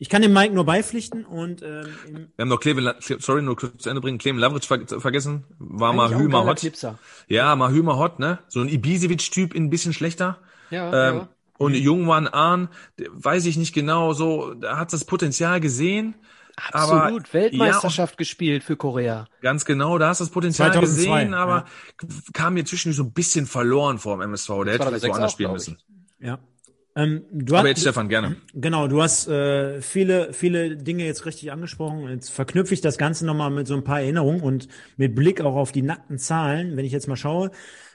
ich 0.00 0.08
kann 0.08 0.22
dem 0.22 0.32
Mike 0.32 0.54
nur 0.54 0.64
beipflichten 0.64 1.26
und 1.26 1.60
ähm, 1.62 1.86
Wir 2.34 2.42
haben 2.42 2.48
noch 2.48 2.58
Cleveland, 2.58 3.02
sorry, 3.02 3.42
nur 3.42 3.54
kurz 3.54 3.82
zu 3.82 3.90
Ende 3.90 4.00
bringen, 4.00 4.16
Cleveland 4.16 4.40
Lavric 4.40 4.64
ver 4.64 5.00
vergessen, 5.00 5.44
war 5.58 5.92
mal 5.92 6.14
Hümer 6.18 6.46
Hot. 6.46 6.60
Clipser. 6.60 6.98
Ja, 7.28 7.54
mal 7.54 7.70
Hümer 7.70 7.98
Hot, 7.98 8.18
ne? 8.18 8.38
So 8.48 8.62
ein 8.62 8.68
Ibisevic-Typ, 8.70 9.54
ein 9.54 9.68
bisschen 9.68 9.92
schlechter. 9.92 10.38
Ja, 10.70 11.10
ähm, 11.10 11.16
ja. 11.16 11.28
Und 11.58 11.74
Jungwan 11.74 12.28
Ahn, 12.28 12.70
weiß 12.96 13.44
ich 13.44 13.58
nicht 13.58 13.74
genau, 13.74 14.14
so, 14.14 14.54
da 14.54 14.78
hat 14.78 14.94
das 14.94 15.04
Potenzial 15.04 15.60
gesehen. 15.60 16.14
Absolut, 16.56 17.26
aber, 17.26 17.32
Weltmeisterschaft 17.32 18.14
ja, 18.14 18.16
gespielt 18.16 18.64
für 18.64 18.76
Korea. 18.76 19.26
Ganz 19.42 19.66
genau, 19.66 19.98
da 19.98 20.08
hast 20.08 20.20
du 20.20 20.24
das 20.24 20.32
Potenzial 20.32 20.72
2002, 20.72 21.04
gesehen, 21.04 21.34
aber 21.34 21.66
ja. 22.00 22.08
kam 22.32 22.54
mir 22.54 22.64
zwischendurch 22.64 22.96
so 22.96 23.02
ein 23.02 23.12
bisschen 23.12 23.46
verloren 23.46 23.98
vor 23.98 24.16
dem 24.16 24.22
MSV. 24.22 24.48
Der 24.64 24.74
hätte 24.74 24.86
vielleicht 24.86 25.08
woanders 25.08 25.32
spielen 25.32 25.52
müssen. 25.52 25.76
Ja. 26.20 26.38
Ähm, 26.96 27.24
du 27.30 27.54
Aber 27.54 27.62
hast, 27.62 27.68
jetzt 27.68 27.80
Stefan, 27.82 28.08
gerne. 28.08 28.36
Genau, 28.52 28.88
du 28.88 29.00
hast 29.00 29.28
äh, 29.28 29.80
viele, 29.80 30.32
viele 30.32 30.76
Dinge 30.76 31.04
jetzt 31.04 31.24
richtig 31.24 31.52
angesprochen. 31.52 32.08
Jetzt 32.08 32.30
verknüpfe 32.30 32.74
ich 32.74 32.80
das 32.80 32.98
Ganze 32.98 33.24
nochmal 33.24 33.50
mit 33.50 33.66
so 33.66 33.74
ein 33.74 33.84
paar 33.84 34.00
Erinnerungen 34.00 34.40
und 34.40 34.68
mit 34.96 35.14
Blick 35.14 35.40
auch 35.40 35.54
auf 35.54 35.72
die 35.72 35.82
nackten 35.82 36.18
Zahlen, 36.18 36.76
wenn 36.76 36.84
ich 36.84 36.92
jetzt 36.92 37.06
mal 37.06 37.16
schaue. 37.16 37.52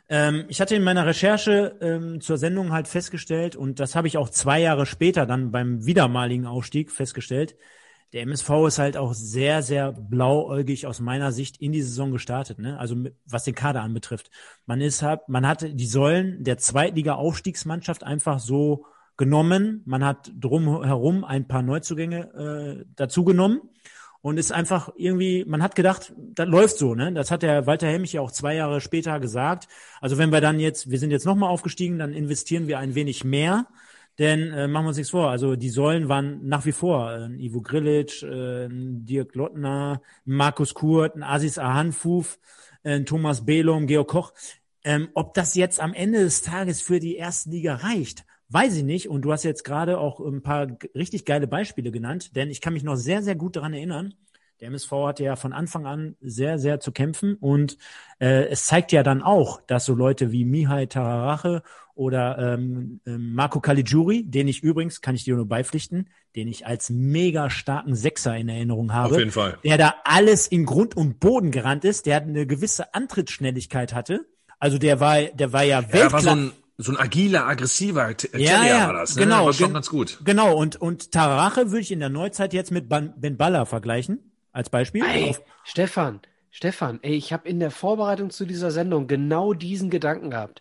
Ähm, 0.08 0.46
ich 0.48 0.62
hatte 0.62 0.76
in 0.76 0.84
meiner 0.84 1.06
Recherche 1.06 1.78
ähm, 1.82 2.22
zur 2.22 2.38
Sendung 2.38 2.72
halt 2.72 2.88
festgestellt, 2.88 3.56
und 3.56 3.80
das 3.80 3.96
habe 3.96 4.08
ich 4.08 4.18
auch 4.18 4.30
zwei 4.30 4.62
Jahre 4.62 4.86
später 4.86 5.26
dann 5.26 5.52
beim 5.52 5.86
wiedermaligen 5.86 6.46
Aufstieg 6.46 6.92
festgestellt, 6.92 7.56
der 8.14 8.22
MSV 8.24 8.50
ist 8.68 8.80
halt 8.80 8.98
auch 8.98 9.14
sehr, 9.14 9.62
sehr 9.62 9.92
blauäugig 9.92 10.88
aus 10.88 11.00
meiner 11.00 11.32
Sicht 11.32 11.62
in 11.62 11.72
die 11.72 11.82
Saison 11.82 12.12
gestartet, 12.12 12.60
ne? 12.60 12.80
Also 12.80 12.96
was 13.26 13.44
den 13.44 13.56
Kader 13.56 13.82
anbetrifft. 13.82 14.32
Man 14.66 14.82
ist 14.82 15.02
halt, 15.02 15.28
man 15.28 15.48
hat 15.48 15.66
die 15.68 15.88
Säulen 15.88 16.44
der 16.44 16.58
Zweitliga-Aufstiegsmannschaft 16.58 18.04
einfach 18.04 18.40
so 18.40 18.86
genommen. 19.18 19.82
Man 19.86 20.04
hat 20.04 20.32
drumherum 20.40 21.24
ein 21.24 21.48
paar 21.48 21.62
Neuzugänge 21.62 22.84
äh, 22.84 22.86
dazugenommen 22.96 23.62
und 24.22 24.38
ist 24.38 24.52
einfach 24.52 24.90
irgendwie, 24.96 25.46
man 25.46 25.62
hat 25.62 25.76
gedacht, 25.76 26.14
das 26.18 26.48
läuft 26.48 26.78
so, 26.78 26.96
ne? 26.96 27.14
Das 27.14 27.32
hat 27.32 27.44
der 27.44 27.68
Walter 27.68 27.88
Hemmich 27.88 28.14
ja 28.14 28.22
auch 28.22 28.32
zwei 28.32 28.56
Jahre 28.56 28.82
später 28.82 29.20
gesagt. 29.20 29.68
Also 30.02 30.18
wenn 30.18 30.32
wir 30.32 30.42
dann 30.42 30.60
jetzt, 30.60 30.90
wir 30.90 31.00
sind 31.00 31.12
jetzt 31.12 31.26
nochmal 31.26 31.50
aufgestiegen, 31.50 32.00
dann 32.00 32.14
investieren 32.14 32.68
wir 32.68 32.80
ein 32.80 32.96
wenig 32.96 33.24
mehr 33.24 33.68
denn 34.18 34.52
äh, 34.54 34.68
machen 34.68 34.86
wir 34.86 34.90
uns 34.90 34.98
nichts 34.98 35.12
vor, 35.12 35.30
also 35.30 35.56
die 35.56 35.70
Säulen 35.70 36.08
waren 36.08 36.48
nach 36.48 36.66
wie 36.66 36.72
vor 36.72 37.12
äh, 37.12 37.46
Ivo 37.46 37.62
Grilic, 37.62 38.24
äh, 38.24 38.68
Dirk 38.70 39.36
Lottner, 39.36 40.02
Markus 40.24 40.74
Kurt, 40.74 41.16
ein 41.16 41.24
Asis 41.24 41.58
Ahanfuf, 41.58 42.40
äh, 42.84 43.02
Thomas 43.02 43.46
Belum, 43.46 43.88
Georg 43.88 44.08
Koch. 44.08 44.34
Ähm, 44.84 45.10
ob 45.16 45.34
das 45.34 45.56
jetzt 45.56 45.80
am 45.80 45.94
Ende 45.94 46.20
des 46.20 46.44
Tages 46.44 46.82
für 46.82 47.00
die 47.00 47.16
erste 47.16 47.50
Liga 47.50 47.76
reicht, 47.76 48.24
weiß 48.50 48.78
ich 48.78 48.84
nicht. 48.84 49.10
Und 49.10 49.24
du 49.24 49.32
hast 49.32 49.44
jetzt 49.44 49.64
gerade 49.64 49.98
auch 49.98 50.20
ein 50.20 50.42
paar 50.44 50.68
richtig 50.94 51.26
geile 51.26 51.48
Beispiele 51.48 51.92
genannt, 51.92 52.36
denn 52.36 52.50
ich 52.50 52.62
kann 52.62 52.74
mich 52.74 52.84
noch 52.84 52.96
sehr, 52.96 53.22
sehr 53.24 53.36
gut 53.36 53.56
daran 53.56 53.74
erinnern, 53.74 54.14
der 54.62 54.70
MSV 54.70 54.92
hatte 54.92 55.24
ja 55.24 55.36
von 55.36 55.52
Anfang 55.52 55.86
an 55.86 56.16
sehr, 56.22 56.60
sehr 56.60 56.80
zu 56.80 56.94
kämpfen 56.94 57.36
und 57.36 57.78
äh, 58.20 58.46
es 58.46 58.66
zeigt 58.66 58.94
ja 58.94 59.04
dann 59.04 59.22
auch, 59.22 59.62
dass 59.68 59.86
so 59.86 59.94
Leute 59.94 60.32
wie 60.32 60.46
Mihai 60.46 60.86
Tararache 60.86 61.62
oder 61.96 62.38
ähm, 62.38 63.00
ähm, 63.08 63.34
Marco 63.34 63.62
Caligiuri, 63.62 64.24
den 64.24 64.48
ich 64.48 64.62
übrigens, 64.62 65.02
kann 65.02 65.16
ich 65.16 65.24
dir 65.24 65.36
nur 65.36 65.48
beipflichten, 65.48 66.10
den 66.36 66.48
ich 66.48 66.68
als 66.68 66.90
mega 66.90 67.50
starken 67.50 67.96
Sechser 67.96 68.36
in 68.38 68.50
Erinnerung 68.50 68.94
habe. 68.94 69.14
Auf 69.14 69.20
jeden 69.20 69.32
Fall. 69.32 69.58
Der 69.64 69.78
da 69.78 69.96
alles 70.04 70.48
in 70.48 70.66
Grund 70.66 70.96
und 70.96 71.20
Boden 71.20 71.52
gerannt 71.52 71.86
ist, 71.86 72.06
der 72.06 72.22
eine 72.22 72.46
gewisse 72.46 72.94
Antrittsschnelligkeit 72.94 73.94
hatte. 73.94 74.26
Also 74.60 74.78
der 74.78 75.00
war, 75.00 75.22
der 75.22 75.54
war 75.54 75.64
ja 75.64 75.82
Weltklasse. 75.92 76.28
Ja, 76.28 76.52
so 76.78 76.92
ein 76.92 76.98
agiler, 76.98 77.48
aggressiver 77.48 78.16
Terrier 78.18 78.46
ja, 78.46 78.66
ja, 78.66 78.88
war 78.88 78.94
das. 78.94 79.16
Ne? 79.16 79.24
Genau, 79.24 79.46
war 79.46 79.54
schon 79.54 79.74
ganz 79.74 79.90
gut. 79.90 80.20
Genau, 80.26 80.58
und, 80.58 80.76
und 80.76 81.14
Tararache 81.14 81.72
würde 81.72 81.80
ich 81.80 81.92
in 81.92 82.02
der 82.02 82.10
Neuzeit 82.10 82.54
jetzt 82.54 82.72
mit 82.72 82.90
Ben 82.90 83.38
Baller 83.38 83.66
vergleichen 83.66 84.34
als 84.52 84.70
Beispiel. 84.70 85.04
Ey, 85.06 85.36
Stefan, 85.64 86.20
Stefan, 86.52 87.00
ey, 87.02 87.16
ich 87.16 87.32
habe 87.32 87.48
in 87.48 87.62
der 87.62 87.72
Vorbereitung 87.72 88.30
zu 88.30 88.46
dieser 88.46 88.72
Sendung 88.72 89.08
genau 89.08 89.54
diesen 89.54 89.90
Gedanken 89.90 90.32
gehabt. 90.32 90.60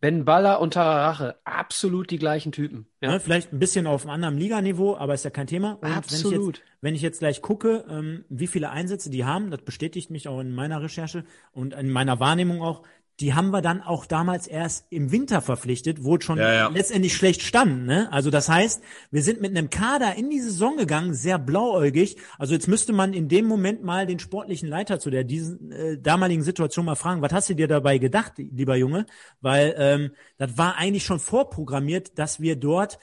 Ben 0.00 0.24
Baller 0.24 0.60
und 0.60 0.74
Tararache, 0.74 1.36
absolut 1.44 2.10
die 2.10 2.18
gleichen 2.18 2.52
Typen. 2.52 2.86
Ja. 3.02 3.12
ja 3.12 3.18
vielleicht 3.18 3.52
ein 3.52 3.58
bisschen 3.58 3.86
auf 3.86 4.02
einem 4.02 4.10
anderen 4.12 4.38
Liganiveau, 4.38 4.96
aber 4.96 5.12
ist 5.12 5.24
ja 5.24 5.30
kein 5.30 5.46
Thema. 5.46 5.78
Und 5.82 5.92
absolut. 5.92 6.32
Wenn 6.32 6.40
ich, 6.40 6.62
jetzt, 6.62 6.80
wenn 6.80 6.94
ich 6.94 7.02
jetzt 7.02 7.18
gleich 7.18 7.42
gucke, 7.42 7.84
ähm, 7.88 8.24
wie 8.30 8.46
viele 8.46 8.70
Einsätze 8.70 9.10
die 9.10 9.26
haben, 9.26 9.50
das 9.50 9.60
bestätigt 9.60 10.10
mich 10.10 10.26
auch 10.26 10.40
in 10.40 10.54
meiner 10.54 10.82
Recherche 10.82 11.24
und 11.52 11.74
in 11.74 11.90
meiner 11.90 12.18
Wahrnehmung 12.18 12.62
auch, 12.62 12.82
die 13.20 13.34
haben 13.34 13.50
wir 13.50 13.60
dann 13.60 13.82
auch 13.82 14.06
damals 14.06 14.46
erst 14.46 14.86
im 14.90 15.12
Winter 15.12 15.42
verpflichtet, 15.42 16.04
wo 16.04 16.18
schon 16.20 16.38
ja, 16.38 16.52
ja. 16.52 16.68
letztendlich 16.68 17.14
schlecht 17.14 17.42
standen. 17.42 17.84
Ne? 17.84 18.08
Also 18.12 18.30
das 18.30 18.48
heißt, 18.48 18.82
wir 19.10 19.22
sind 19.22 19.40
mit 19.40 19.50
einem 19.50 19.68
Kader 19.68 20.14
in 20.16 20.30
die 20.30 20.40
Saison 20.40 20.76
gegangen, 20.76 21.14
sehr 21.14 21.38
blauäugig. 21.38 22.16
Also 22.38 22.54
jetzt 22.54 22.68
müsste 22.68 22.92
man 22.92 23.12
in 23.12 23.28
dem 23.28 23.46
Moment 23.46 23.82
mal 23.82 24.06
den 24.06 24.18
sportlichen 24.18 24.68
Leiter 24.68 24.98
zu 24.98 25.10
der 25.10 25.24
diesen 25.24 25.70
äh, 25.70 25.98
damaligen 25.98 26.42
Situation 26.42 26.86
mal 26.86 26.94
fragen, 26.94 27.22
was 27.22 27.32
hast 27.32 27.50
du 27.50 27.54
dir 27.54 27.68
dabei 27.68 27.98
gedacht, 27.98 28.34
lieber 28.38 28.76
Junge? 28.76 29.06
Weil 29.40 29.74
ähm, 29.76 30.10
das 30.38 30.56
war 30.56 30.76
eigentlich 30.76 31.04
schon 31.04 31.20
vorprogrammiert, 31.20 32.18
dass 32.18 32.40
wir 32.40 32.56
dort 32.56 32.98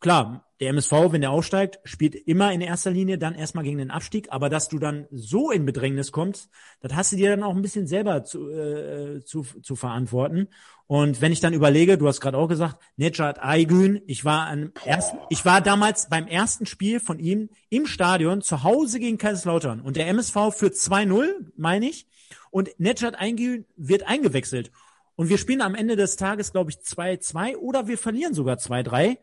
klar, 0.00 0.44
der 0.60 0.70
MSV, 0.70 0.92
wenn 1.12 1.20
der 1.20 1.30
aufsteigt, 1.30 1.78
spielt 1.84 2.16
immer 2.16 2.52
in 2.52 2.60
erster 2.60 2.90
Linie 2.90 3.16
dann 3.16 3.34
erstmal 3.34 3.62
gegen 3.62 3.78
den 3.78 3.92
Abstieg, 3.92 4.26
aber 4.30 4.48
dass 4.48 4.68
du 4.68 4.78
dann 4.78 5.06
so 5.12 5.50
in 5.52 5.64
Bedrängnis 5.64 6.10
kommst, 6.10 6.50
das 6.80 6.94
hast 6.94 7.12
du 7.12 7.16
dir 7.16 7.30
dann 7.30 7.44
auch 7.44 7.54
ein 7.54 7.62
bisschen 7.62 7.86
selber 7.86 8.24
zu, 8.24 8.50
äh, 8.50 9.24
zu, 9.24 9.46
zu 9.62 9.76
verantworten. 9.76 10.48
Und 10.88 11.20
wenn 11.20 11.32
ich 11.32 11.40
dann 11.40 11.52
überlege, 11.52 11.96
du 11.96 12.08
hast 12.08 12.20
gerade 12.20 12.38
auch 12.38 12.48
gesagt, 12.48 12.80
Nejat 12.96 13.38
Aygün, 13.40 14.00
ich 14.06 14.24
war 14.24 14.48
am 14.48 14.72
ersten, 14.84 15.18
ich 15.28 15.44
war 15.44 15.60
damals 15.60 16.08
beim 16.08 16.26
ersten 16.26 16.66
Spiel 16.66 16.98
von 16.98 17.20
ihm 17.20 17.50
im 17.68 17.86
Stadion 17.86 18.42
zu 18.42 18.64
Hause 18.64 18.98
gegen 18.98 19.18
Kaiserslautern 19.18 19.80
und 19.80 19.96
der 19.96 20.08
MSV 20.08 20.52
führt 20.56 20.74
2-0, 20.74 21.28
meine 21.56 21.88
ich, 21.88 22.06
und 22.50 22.70
Nejat 22.78 23.20
Aygün 23.20 23.64
wird 23.76 24.08
eingewechselt. 24.08 24.72
Und 25.14 25.28
wir 25.28 25.38
spielen 25.38 25.62
am 25.62 25.74
Ende 25.74 25.96
des 25.96 26.16
Tages, 26.16 26.52
glaube 26.52 26.70
ich, 26.70 26.78
2-2 26.78 27.56
oder 27.56 27.86
wir 27.88 27.98
verlieren 27.98 28.34
sogar 28.34 28.56
2-3 28.56 29.18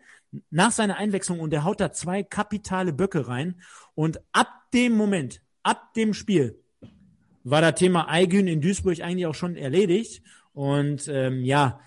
nach 0.50 0.72
seiner 0.72 0.98
Einwechslung 0.98 1.40
und 1.40 1.52
der 1.52 1.64
haut 1.64 1.80
da 1.80 1.92
zwei 1.92 2.24
kapitale 2.24 2.94
Böcke 2.94 3.28
rein. 3.28 3.62
Und 3.94 4.22
ab 4.32 4.48
dem 4.74 4.94
Moment, 4.94 5.42
ab 5.64 5.94
dem 5.94 6.14
Spiel, 6.14 6.60
war 7.44 7.62
das 7.62 7.76
Thema 7.76 8.10
Aygün 8.10 8.48
in 8.48 8.62
Duisburg 8.62 9.02
eigentlich 9.02 9.28
auch 9.28 9.36
schon 9.36 9.56
erledigt. 9.56 10.24
Und 10.54 11.08
ähm, 11.08 11.44
ja, 11.44 11.80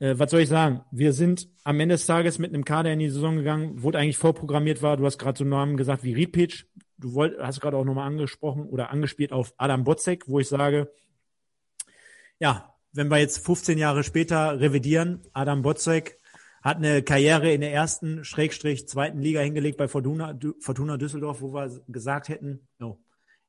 äh, 0.00 0.14
was 0.18 0.30
soll 0.30 0.40
ich 0.40 0.48
sagen? 0.48 0.82
Wir 0.90 1.12
sind 1.12 1.48
am 1.64 1.80
Ende 1.80 1.94
des 1.94 2.06
Tages 2.06 2.38
mit 2.38 2.52
einem 2.52 2.64
Kader 2.64 2.92
in 2.92 2.98
die 2.98 3.10
Saison 3.10 3.36
gegangen, 3.36 3.82
wo 3.82 3.90
eigentlich 3.90 4.18
vorprogrammiert 4.18 4.82
war. 4.82 4.96
Du 4.96 5.06
hast 5.06 5.18
gerade 5.18 5.38
so 5.38 5.44
Namen 5.44 5.76
gesagt 5.76 6.04
wie 6.04 6.14
Ripic. 6.14 6.64
Du 6.98 7.14
wollt, 7.14 7.38
hast 7.38 7.60
gerade 7.60 7.76
auch 7.76 7.84
nochmal 7.84 8.06
angesprochen 8.06 8.66
oder 8.66 8.90
angespielt 8.90 9.32
auf 9.32 9.54
Adam 9.56 9.84
Botzek, 9.84 10.28
wo 10.28 10.40
ich 10.40 10.48
sage, 10.48 10.92
ja, 12.38 12.74
wenn 12.92 13.08
wir 13.08 13.18
jetzt 13.18 13.44
15 13.44 13.78
Jahre 13.78 14.02
später 14.02 14.60
revidieren, 14.60 15.22
Adam 15.32 15.62
Botzek 15.62 16.17
hat 16.62 16.78
eine 16.78 17.02
Karriere 17.02 17.52
in 17.52 17.60
der 17.60 17.72
ersten, 17.72 18.24
Schrägstrich, 18.24 18.88
zweiten 18.88 19.20
Liga 19.20 19.40
hingelegt 19.40 19.78
bei 19.78 19.88
Fortuna, 19.88 20.38
Fortuna 20.60 20.96
Düsseldorf, 20.96 21.40
wo 21.40 21.52
wir 21.54 21.80
gesagt 21.88 22.28
hätten, 22.28 22.66
no, 22.78 23.00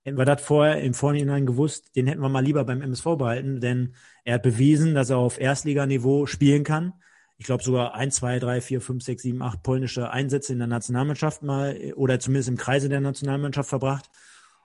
Hätten 0.04 0.18
wir 0.18 0.26
das 0.26 0.42
vorher 0.42 0.82
im 0.82 0.94
Vorhinein 0.94 1.46
gewusst, 1.46 1.96
den 1.96 2.08
hätten 2.08 2.22
wir 2.22 2.30
mal 2.30 2.44
lieber 2.44 2.64
beim 2.64 2.82
MSV 2.82 3.18
behalten, 3.18 3.60
denn 3.60 3.96
er 4.24 4.36
hat 4.36 4.44
bewiesen, 4.44 4.96
dass 4.96 5.10
er 5.10 5.18
auf 5.18 5.40
Erstliganiveau 5.40 6.26
spielen 6.26 6.64
kann. 6.64 6.94
Ich 7.38 7.46
glaube 7.46 7.64
sogar 7.64 7.96
ein, 7.96 8.10
zwei, 8.10 8.40
drei, 8.40 8.62
vier, 8.62 8.82
fünf, 8.82 9.04
sechs, 9.04 9.24
sieben, 9.24 9.42
acht 9.42 9.62
polnische 9.62 10.10
Einsätze 10.10 10.54
in 10.54 10.60
der 10.60 10.68
Nationalmannschaft 10.68 11.44
mal 11.44 11.78
oder 11.96 12.20
zumindest 12.20 12.50
im 12.50 12.58
Kreise 12.58 12.90
der 12.90 13.02
Nationalmannschaft 13.02 13.70
verbracht. 13.70 14.10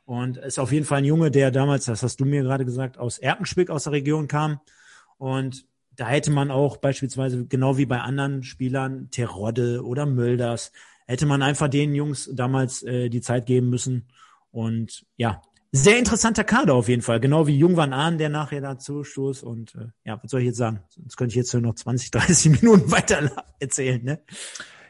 Und 0.07 0.37
ist 0.37 0.59
auf 0.59 0.71
jeden 0.71 0.85
Fall 0.85 0.99
ein 0.99 1.05
Junge, 1.05 1.31
der 1.31 1.51
damals, 1.51 1.87
das 1.87 2.03
hast 2.03 2.21
du 2.21 2.25
mir 2.25 2.43
gerade 2.43 2.65
gesagt, 2.65 2.99
aus 2.99 3.19
Erkenschwick 3.19 3.71
aus 3.71 3.85
der 3.85 3.93
Region 3.93 4.29
kam. 4.29 4.61
Und 5.19 5.67
da 5.97 6.07
hätte 6.07 6.31
man 6.31 6.51
auch 6.51 6.77
beispielsweise, 6.77 7.47
genau 7.47 7.77
wie 7.77 7.87
bei 7.87 8.01
anderen 8.01 8.43
Spielern, 8.43 9.11
Terodde 9.11 9.85
oder 9.85 10.07
Mölders, 10.07 10.73
hätte 11.07 11.27
man 11.27 11.43
einfach 11.43 11.69
den 11.69 11.95
Jungs 11.95 12.31
damals 12.33 12.83
äh, 12.83 13.09
die 13.09 13.21
Zeit 13.21 13.47
geben 13.47 13.71
müssen, 13.71 14.07
und 14.55 15.05
ja, 15.17 15.43
sehr 15.73 15.99
interessanter 15.99 16.45
Kader 16.45 16.75
auf 16.75 16.89
jeden 16.89 17.03
Fall. 17.03 17.19
Genau 17.19 17.49
wie 17.49 17.59
Jung 17.59 17.77
Van 17.77 17.93
Ahn, 17.93 18.19
der 18.19 18.29
nachher 18.29 18.61
dazu 18.61 19.03
stoß. 19.03 19.43
Und 19.43 19.75
äh, 19.75 19.89
ja, 20.05 20.21
was 20.23 20.31
soll 20.31 20.41
ich 20.41 20.47
jetzt 20.47 20.59
sagen? 20.59 20.79
Sonst 20.91 21.17
könnte 21.17 21.33
ich 21.33 21.37
jetzt 21.37 21.53
nur 21.53 21.63
noch 21.63 21.75
20, 21.75 22.13
30 22.13 22.51
Minuten 22.63 22.91
weiter 22.93 23.33
erzählen, 23.59 24.03
ne? 24.03 24.21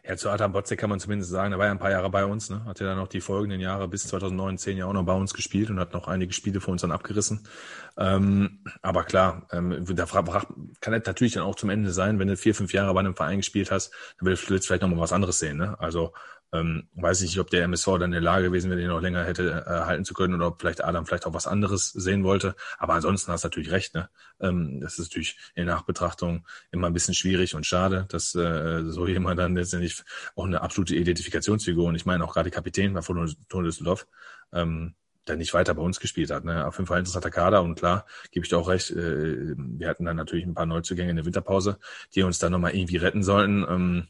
Ja, 0.06 0.18
zu 0.18 0.28
Adam 0.28 0.52
Botzek 0.52 0.78
kann 0.78 0.90
man 0.90 1.00
zumindest 1.00 1.30
sagen, 1.30 1.52
er 1.52 1.58
war 1.58 1.64
ja 1.64 1.72
ein 1.72 1.78
paar 1.78 1.90
Jahre 1.90 2.10
bei 2.10 2.26
uns, 2.26 2.50
ne? 2.50 2.62
hat 2.66 2.78
ja 2.78 2.86
dann 2.86 2.98
noch 2.98 3.08
die 3.08 3.22
folgenden 3.22 3.58
Jahre 3.58 3.88
bis 3.88 4.06
2009, 4.06 4.58
10 4.58 4.76
Jahre 4.76 4.90
auch 4.90 4.94
noch 4.94 5.06
bei 5.06 5.14
uns 5.14 5.32
gespielt 5.32 5.70
und 5.70 5.80
hat 5.80 5.94
noch 5.94 6.08
einige 6.08 6.34
Spiele 6.34 6.60
für 6.60 6.70
uns 6.70 6.82
dann 6.82 6.92
abgerissen. 6.92 7.48
Ähm, 7.96 8.64
aber 8.82 9.04
klar, 9.04 9.46
ähm, 9.50 9.82
da 9.86 10.04
kann 10.04 10.92
er 10.92 11.02
natürlich 11.06 11.32
dann 11.32 11.42
auch 11.42 11.54
zum 11.54 11.70
Ende 11.70 11.90
sein, 11.90 12.18
wenn 12.18 12.28
du 12.28 12.36
vier, 12.36 12.54
fünf 12.54 12.74
Jahre 12.74 12.92
bei 12.92 13.00
einem 13.00 13.16
Verein 13.16 13.38
gespielt 13.38 13.70
hast, 13.70 13.92
dann 14.18 14.26
willst 14.26 14.50
du 14.50 14.58
vielleicht 14.58 14.82
noch 14.82 14.90
mal 14.90 15.00
was 15.00 15.12
anderes 15.12 15.38
sehen. 15.38 15.56
Ne? 15.56 15.74
Also 15.80 16.12
ähm, 16.54 16.88
weiß 16.94 17.20
ich 17.22 17.30
nicht, 17.30 17.40
ob 17.40 17.50
der 17.50 17.64
MSV 17.64 17.86
dann 17.98 18.04
in 18.04 18.12
der 18.12 18.20
Lage 18.20 18.46
gewesen 18.46 18.70
wäre, 18.70 18.80
den 18.80 18.88
noch 18.88 19.00
länger 19.00 19.24
hätte 19.24 19.64
äh, 19.66 19.70
halten 19.70 20.04
zu 20.04 20.14
können 20.14 20.34
oder 20.34 20.46
ob 20.46 20.60
vielleicht 20.60 20.84
Adam 20.84 21.04
vielleicht 21.04 21.26
auch 21.26 21.34
was 21.34 21.46
anderes 21.46 21.90
sehen 21.90 22.22
wollte. 22.22 22.54
Aber 22.78 22.94
ansonsten 22.94 23.32
hast 23.32 23.42
du 23.42 23.48
natürlich 23.48 23.72
recht. 23.72 23.94
Ne? 23.94 24.08
Ähm, 24.40 24.80
das 24.80 24.98
ist 24.98 25.10
natürlich 25.10 25.36
in 25.54 25.66
Nachbetrachtung 25.66 26.46
immer 26.70 26.86
ein 26.86 26.92
bisschen 26.92 27.14
schwierig 27.14 27.54
und 27.54 27.66
schade, 27.66 28.06
dass 28.08 28.34
äh, 28.34 28.84
so 28.84 29.06
jemand 29.06 29.40
dann 29.40 29.56
letztendlich 29.56 30.02
auch 30.36 30.46
eine 30.46 30.62
absolute 30.62 30.94
Identifikationsfigur 30.94 31.86
und 31.86 31.96
ich 31.96 32.06
meine 32.06 32.24
auch 32.24 32.34
gerade 32.34 32.50
Kapitän 32.50 32.94
bei 32.94 33.02
Fortuna 33.02 33.32
Düsseldorf 33.62 34.06
ähm, 34.52 34.94
der 35.26 35.36
nicht 35.36 35.54
weiter 35.54 35.74
bei 35.74 35.82
uns 35.82 36.00
gespielt 36.00 36.30
hat. 36.30 36.44
Ne? 36.44 36.66
Auf 36.66 36.76
jeden 36.76 36.86
Fall 36.86 36.98
interessanter 36.98 37.30
Kader 37.30 37.62
und 37.62 37.76
klar, 37.76 38.06
gebe 38.30 38.44
ich 38.44 38.50
dir 38.50 38.58
auch 38.58 38.68
recht, 38.68 38.90
äh, 38.90 39.54
wir 39.56 39.88
hatten 39.88 40.04
dann 40.04 40.16
natürlich 40.16 40.44
ein 40.44 40.54
paar 40.54 40.66
Neuzugänge 40.66 41.10
in 41.10 41.16
der 41.16 41.24
Winterpause, 41.24 41.78
die 42.14 42.22
uns 42.22 42.38
dann 42.38 42.52
nochmal 42.52 42.74
irgendwie 42.74 42.96
retten 42.96 43.22
sollten. 43.22 43.64
Ähm, 43.68 44.08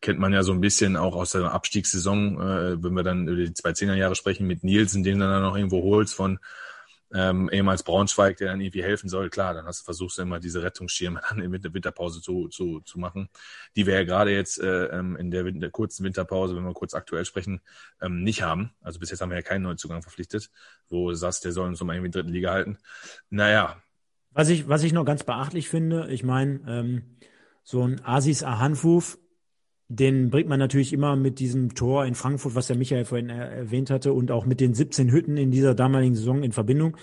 kennt 0.00 0.18
man 0.18 0.32
ja 0.32 0.42
so 0.42 0.52
ein 0.52 0.60
bisschen 0.60 0.96
auch 0.96 1.14
aus 1.14 1.32
der 1.32 1.52
Abstiegssaison, 1.52 2.40
äh, 2.40 2.82
wenn 2.82 2.94
wir 2.94 3.02
dann 3.02 3.28
über 3.28 3.36
die 3.36 3.54
zwei 3.54 3.72
Zehnerjahre 3.72 4.14
sprechen, 4.14 4.46
mit 4.46 4.64
Nielsen, 4.64 5.02
den 5.02 5.18
du 5.18 5.26
dann 5.26 5.42
noch 5.42 5.56
irgendwo 5.56 5.82
holst 5.82 6.14
von 6.14 6.38
ähm, 7.14 7.50
ehemals 7.52 7.82
Braunschweig, 7.82 8.38
der 8.38 8.48
dann 8.48 8.60
irgendwie 8.60 8.82
helfen 8.82 9.08
soll. 9.08 9.28
Klar, 9.28 9.54
dann 9.54 9.66
hast 9.66 9.82
versuchst 9.82 10.18
du 10.18 10.22
immer 10.22 10.40
diese 10.40 10.62
Rettungsschirme 10.62 11.20
dann 11.28 11.40
in 11.40 11.52
der 11.52 11.74
Winterpause 11.74 12.20
zu, 12.20 12.48
zu, 12.48 12.80
zu 12.80 12.98
machen, 12.98 13.28
die 13.76 13.86
wir 13.86 13.94
ja 13.94 14.04
gerade 14.04 14.32
jetzt 14.32 14.60
äh, 14.60 14.86
ähm, 14.86 15.16
in 15.16 15.30
der, 15.30 15.46
in 15.46 15.60
der 15.60 15.70
kurzen 15.70 16.04
Winterpause, 16.04 16.56
wenn 16.56 16.64
wir 16.64 16.72
kurz 16.72 16.94
aktuell 16.94 17.24
sprechen, 17.24 17.60
ähm, 18.00 18.22
nicht 18.22 18.42
haben. 18.42 18.72
Also 18.80 18.98
bis 18.98 19.10
jetzt 19.10 19.20
haben 19.20 19.30
wir 19.30 19.36
ja 19.36 19.42
keinen 19.42 19.62
Neuzugang 19.62 20.02
verpflichtet, 20.02 20.50
wo 20.88 21.10
du 21.10 21.14
sagst, 21.14 21.44
der 21.44 21.52
soll 21.52 21.68
uns 21.68 21.80
nochmal 21.80 21.96
irgendwie 21.96 22.06
in 22.06 22.12
der 22.12 22.22
dritten 22.22 22.34
Liga 22.34 22.52
halten. 22.52 22.78
Naja. 23.30 23.82
Was 24.30 24.48
ich, 24.48 24.68
was 24.68 24.82
ich 24.82 24.92
noch 24.92 25.04
ganz 25.04 25.24
beachtlich 25.24 25.68
finde, 25.68 26.10
ich 26.10 26.24
meine, 26.24 26.60
ähm, 26.66 27.02
so 27.62 27.86
ein 27.86 28.02
Asis 28.04 28.42
Ahanfuf 28.42 29.18
den 29.94 30.30
bringt 30.30 30.48
man 30.48 30.58
natürlich 30.58 30.92
immer 30.92 31.16
mit 31.16 31.38
diesem 31.38 31.74
Tor 31.74 32.06
in 32.06 32.14
Frankfurt, 32.14 32.54
was 32.54 32.66
der 32.66 32.76
Michael 32.76 33.04
vorhin 33.04 33.28
erwähnt 33.28 33.90
hatte, 33.90 34.12
und 34.12 34.30
auch 34.30 34.46
mit 34.46 34.60
den 34.60 34.72
17 34.72 35.10
Hütten 35.10 35.36
in 35.36 35.50
dieser 35.50 35.74
damaligen 35.74 36.14
Saison 36.14 36.42
in 36.42 36.52
Verbindung. 36.52 36.96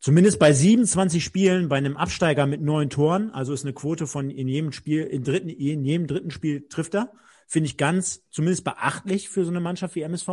Zumindest 0.00 0.38
bei 0.38 0.52
27 0.52 1.24
Spielen 1.24 1.68
bei 1.68 1.76
einem 1.76 1.96
Absteiger 1.96 2.46
mit 2.46 2.60
neun 2.60 2.90
Toren, 2.90 3.30
also 3.30 3.52
ist 3.52 3.64
eine 3.64 3.72
Quote 3.72 4.06
von 4.06 4.30
in 4.30 4.48
jedem 4.48 4.72
Spiel, 4.72 5.04
in, 5.04 5.22
dritten, 5.22 5.48
in 5.48 5.84
jedem 5.84 6.06
dritten 6.06 6.30
Spiel 6.30 6.66
trifft 6.68 6.94
er. 6.94 7.12
Finde 7.46 7.68
ich 7.68 7.76
ganz, 7.76 8.28
zumindest 8.30 8.64
beachtlich 8.64 9.28
für 9.28 9.44
so 9.44 9.50
eine 9.50 9.60
Mannschaft 9.60 9.94
wie 9.94 10.02
MSV. 10.02 10.28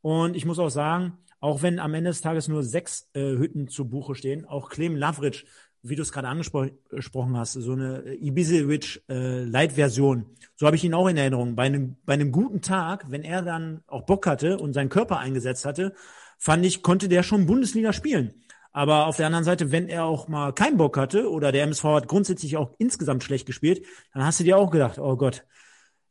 Und 0.00 0.34
ich 0.34 0.46
muss 0.46 0.58
auch 0.58 0.70
sagen, 0.70 1.18
auch 1.40 1.62
wenn 1.62 1.78
am 1.78 1.94
Ende 1.94 2.10
des 2.10 2.22
Tages 2.22 2.48
nur 2.48 2.62
sechs 2.62 3.08
äh, 3.12 3.20
Hütten 3.20 3.68
zu 3.68 3.88
Buche 3.88 4.14
stehen, 4.14 4.44
auch 4.44 4.70
Clem 4.70 4.96
Lavric 4.96 5.44
wie 5.82 5.96
du 5.96 6.02
es 6.02 6.12
gerade 6.12 6.28
angesprochen 6.28 7.36
hast, 7.36 7.52
so 7.52 7.72
eine 7.72 8.04
äh, 8.04 9.44
Light-Version. 9.44 10.26
So 10.56 10.66
habe 10.66 10.76
ich 10.76 10.84
ihn 10.84 10.94
auch 10.94 11.08
in 11.08 11.16
Erinnerung. 11.16 11.54
Bei 11.54 11.64
einem, 11.64 11.96
bei 12.04 12.14
einem 12.14 12.32
guten 12.32 12.62
Tag, 12.62 13.10
wenn 13.10 13.22
er 13.22 13.42
dann 13.42 13.82
auch 13.86 14.02
Bock 14.02 14.26
hatte 14.26 14.58
und 14.58 14.72
seinen 14.72 14.88
Körper 14.88 15.18
eingesetzt 15.18 15.64
hatte, 15.64 15.94
fand 16.38 16.64
ich, 16.66 16.82
konnte 16.82 17.08
der 17.08 17.22
schon 17.22 17.46
Bundesliga 17.46 17.92
spielen. 17.92 18.34
Aber 18.72 19.06
auf 19.06 19.16
der 19.16 19.26
anderen 19.26 19.44
Seite, 19.44 19.72
wenn 19.72 19.88
er 19.88 20.04
auch 20.04 20.28
mal 20.28 20.52
keinen 20.52 20.76
Bock 20.76 20.96
hatte 20.96 21.30
oder 21.30 21.52
der 21.52 21.64
MSV 21.64 21.84
hat 21.84 22.08
grundsätzlich 22.08 22.56
auch 22.56 22.74
insgesamt 22.78 23.24
schlecht 23.24 23.46
gespielt, 23.46 23.84
dann 24.12 24.24
hast 24.24 24.40
du 24.40 24.44
dir 24.44 24.56
auch 24.56 24.70
gedacht, 24.70 24.98
oh 24.98 25.16
Gott, 25.16 25.44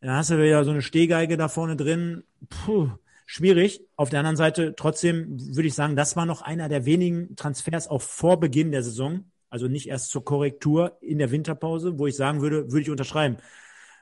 dann 0.02 0.12
hast 0.12 0.30
du 0.32 0.38
wieder 0.38 0.64
so 0.64 0.72
eine 0.72 0.82
Stehgeige 0.82 1.38
da 1.38 1.48
vorne 1.48 1.76
drin. 1.76 2.24
Puh, 2.50 2.90
schwierig. 3.26 3.82
Auf 3.96 4.10
der 4.10 4.20
anderen 4.20 4.38
Seite, 4.38 4.76
trotzdem 4.76 5.38
würde 5.56 5.68
ich 5.68 5.76
sagen, 5.76 5.96
das 5.96 6.16
war 6.16 6.26
noch 6.26 6.42
einer 6.42 6.70
der 6.70 6.86
wenigen 6.86 7.36
Transfers 7.36 7.88
auch 7.88 8.02
vor 8.02 8.40
Beginn 8.40 8.72
der 8.72 8.84
Saison, 8.84 9.26
also 9.50 9.68
nicht 9.68 9.88
erst 9.88 10.10
zur 10.10 10.24
Korrektur 10.24 10.98
in 11.02 11.18
der 11.18 11.32
Winterpause, 11.32 11.98
wo 12.00 12.08
ich 12.08 12.16
sagen 12.16 12.42
würde, 12.42 12.72
würde 12.72 12.82
ich 12.82 12.90
unterschreiben. 12.90 13.38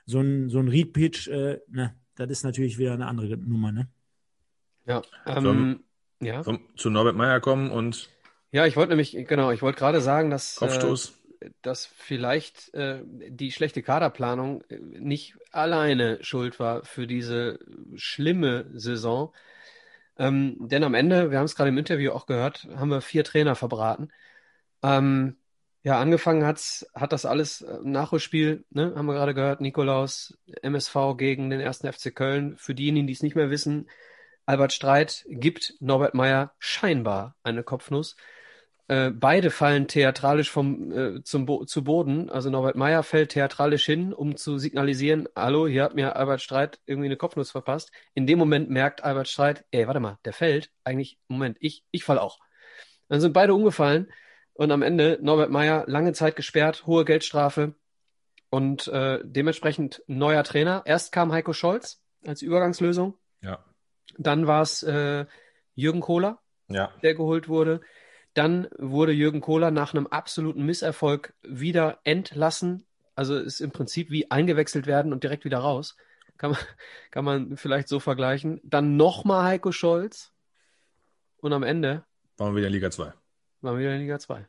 So 0.05 0.19
ein, 0.19 0.49
so 0.49 0.59
ein 0.59 0.67
Read-Pitch, 0.67 1.27
äh, 1.27 1.59
ne, 1.67 1.95
das 2.15 2.29
ist 2.29 2.43
natürlich 2.43 2.77
wieder 2.77 2.93
eine 2.93 3.07
andere 3.07 3.37
Nummer, 3.37 3.71
ne? 3.71 3.87
Ja, 4.85 5.01
ähm, 5.25 5.83
so, 6.19 6.25
ja. 6.25 6.43
So, 6.43 6.57
zu 6.75 6.89
Norbert 6.89 7.15
Meyer 7.15 7.39
kommen 7.39 7.71
und. 7.71 8.09
Ja, 8.51 8.65
ich 8.65 8.75
wollte 8.75 8.89
nämlich, 8.89 9.11
genau, 9.27 9.51
ich 9.51 9.61
wollte 9.61 9.79
gerade 9.79 10.01
sagen, 10.01 10.29
dass. 10.29 10.57
Kopfstoß. 10.57 11.09
Äh, 11.09 11.11
dass 11.61 11.85
vielleicht 11.85 12.73
äh, 12.73 13.01
die 13.05 13.51
schlechte 13.51 13.83
Kaderplanung 13.83 14.63
äh, 14.69 14.77
nicht 14.79 15.35
alleine 15.51 16.17
schuld 16.23 16.59
war 16.59 16.83
für 16.85 17.07
diese 17.07 17.59
schlimme 17.95 18.65
Saison. 18.73 19.33
Ähm, 20.17 20.55
denn 20.59 20.83
am 20.83 20.93
Ende, 20.93 21.29
wir 21.29 21.37
haben 21.37 21.45
es 21.45 21.55
gerade 21.55 21.69
im 21.69 21.77
Interview 21.77 22.11
auch 22.11 22.25
gehört, 22.25 22.67
haben 22.75 22.89
wir 22.89 23.01
vier 23.01 23.23
Trainer 23.23 23.55
verbraten. 23.55 24.09
Ähm, 24.85 25.37
ja, 25.83 25.99
angefangen 25.99 26.45
hat's, 26.45 26.85
hat 26.93 27.11
das 27.13 27.25
alles 27.25 27.61
äh, 27.61 27.79
Nachholspiel, 27.83 28.65
ne, 28.71 28.93
haben 28.95 29.05
wir 29.07 29.13
gerade 29.13 29.33
gehört, 29.33 29.61
Nikolaus, 29.61 30.37
MSV 30.61 30.95
gegen 31.17 31.49
den 31.49 31.59
ersten 31.59 31.91
FC 31.91 32.13
Köln. 32.15 32.55
Für 32.57 32.75
diejenigen, 32.75 33.07
die 33.07 33.13
es 33.13 33.23
nicht 33.23 33.35
mehr 33.35 33.49
wissen, 33.49 33.89
Albert 34.45 34.73
Streit 34.73 35.25
gibt 35.27 35.75
Norbert 35.79 36.13
Meyer 36.13 36.53
scheinbar 36.59 37.35
eine 37.43 37.63
Kopfnuss. 37.63 38.15
Äh, 38.87 39.09
beide 39.11 39.49
fallen 39.49 39.87
theatralisch 39.87 40.51
vom, 40.51 40.91
äh, 40.91 41.23
zum 41.23 41.45
Bo 41.47 41.65
zu 41.65 41.83
Boden. 41.83 42.29
Also 42.29 42.49
Norbert 42.51 42.75
Meyer 42.75 43.01
fällt 43.03 43.31
theatralisch 43.31 43.85
hin, 43.85 44.13
um 44.13 44.37
zu 44.37 44.59
signalisieren, 44.59 45.27
hallo, 45.35 45.67
hier 45.67 45.83
hat 45.83 45.95
mir 45.95 46.15
Albert 46.15 46.41
Streit 46.41 46.79
irgendwie 46.85 47.07
eine 47.07 47.17
Kopfnuss 47.17 47.51
verpasst. 47.51 47.91
In 48.13 48.27
dem 48.27 48.37
Moment 48.37 48.69
merkt 48.69 49.03
Albert 49.03 49.27
Streit, 49.27 49.65
ey, 49.71 49.87
warte 49.87 49.99
mal, 49.99 50.19
der 50.25 50.33
fällt. 50.33 50.71
Eigentlich, 50.83 51.17
Moment, 51.27 51.57
ich, 51.59 51.83
ich 51.91 52.03
fall 52.03 52.19
auch. 52.19 52.39
Dann 53.07 53.21
sind 53.21 53.33
beide 53.33 53.53
umgefallen 53.55 54.07
und 54.55 54.71
am 54.71 54.81
Ende 54.81 55.19
Norbert 55.21 55.51
Meyer 55.51 55.83
lange 55.87 56.13
Zeit 56.13 56.35
gesperrt, 56.35 56.85
hohe 56.85 57.05
Geldstrafe. 57.05 57.75
Und 58.49 58.87
äh, 58.87 59.19
dementsprechend 59.23 60.01
neuer 60.07 60.43
Trainer. 60.43 60.83
Erst 60.85 61.11
kam 61.11 61.31
Heiko 61.33 61.51
Scholz 61.51 62.01
als 62.25 62.41
Übergangslösung. 62.41 63.17
Ja. 63.41 63.63
Dann 64.17 64.47
war 64.47 64.61
es 64.61 64.81
äh, 64.83 65.25
Jürgen 65.73 65.99
Kohler, 65.99 66.39
Ja. 66.69 66.93
der 67.03 67.15
geholt 67.15 67.49
wurde. 67.49 67.81
Dann 68.33 68.67
wurde 68.77 69.11
Jürgen 69.11 69.41
Kohler 69.41 69.71
nach 69.71 69.93
einem 69.93 70.07
absoluten 70.07 70.65
Misserfolg 70.65 71.33
wieder 71.41 71.99
entlassen. 72.05 72.85
Also 73.15 73.35
ist 73.37 73.59
im 73.59 73.71
Prinzip 73.71 74.09
wie 74.09 74.31
eingewechselt 74.31 74.87
werden 74.87 75.11
und 75.11 75.23
direkt 75.23 75.43
wieder 75.43 75.59
raus. 75.59 75.97
Kann 76.37 76.51
man, 76.51 76.59
kann 77.11 77.25
man 77.25 77.57
vielleicht 77.57 77.89
so 77.89 77.99
vergleichen. 77.99 78.61
Dann 78.63 78.95
nochmal 78.95 79.43
Heiko 79.43 79.71
Scholz. 79.73 80.31
Und 81.37 81.51
am 81.51 81.63
Ende 81.63 82.05
Waren 82.37 82.53
wir 82.53 82.57
wieder 82.57 82.67
in 82.67 82.73
Liga 82.73 82.91
2. 82.91 83.11
waren 83.65 83.77
wir 83.77 83.81
wieder 83.81 83.95
in 83.95 84.01
Liga 84.01 84.19
2. 84.19 84.45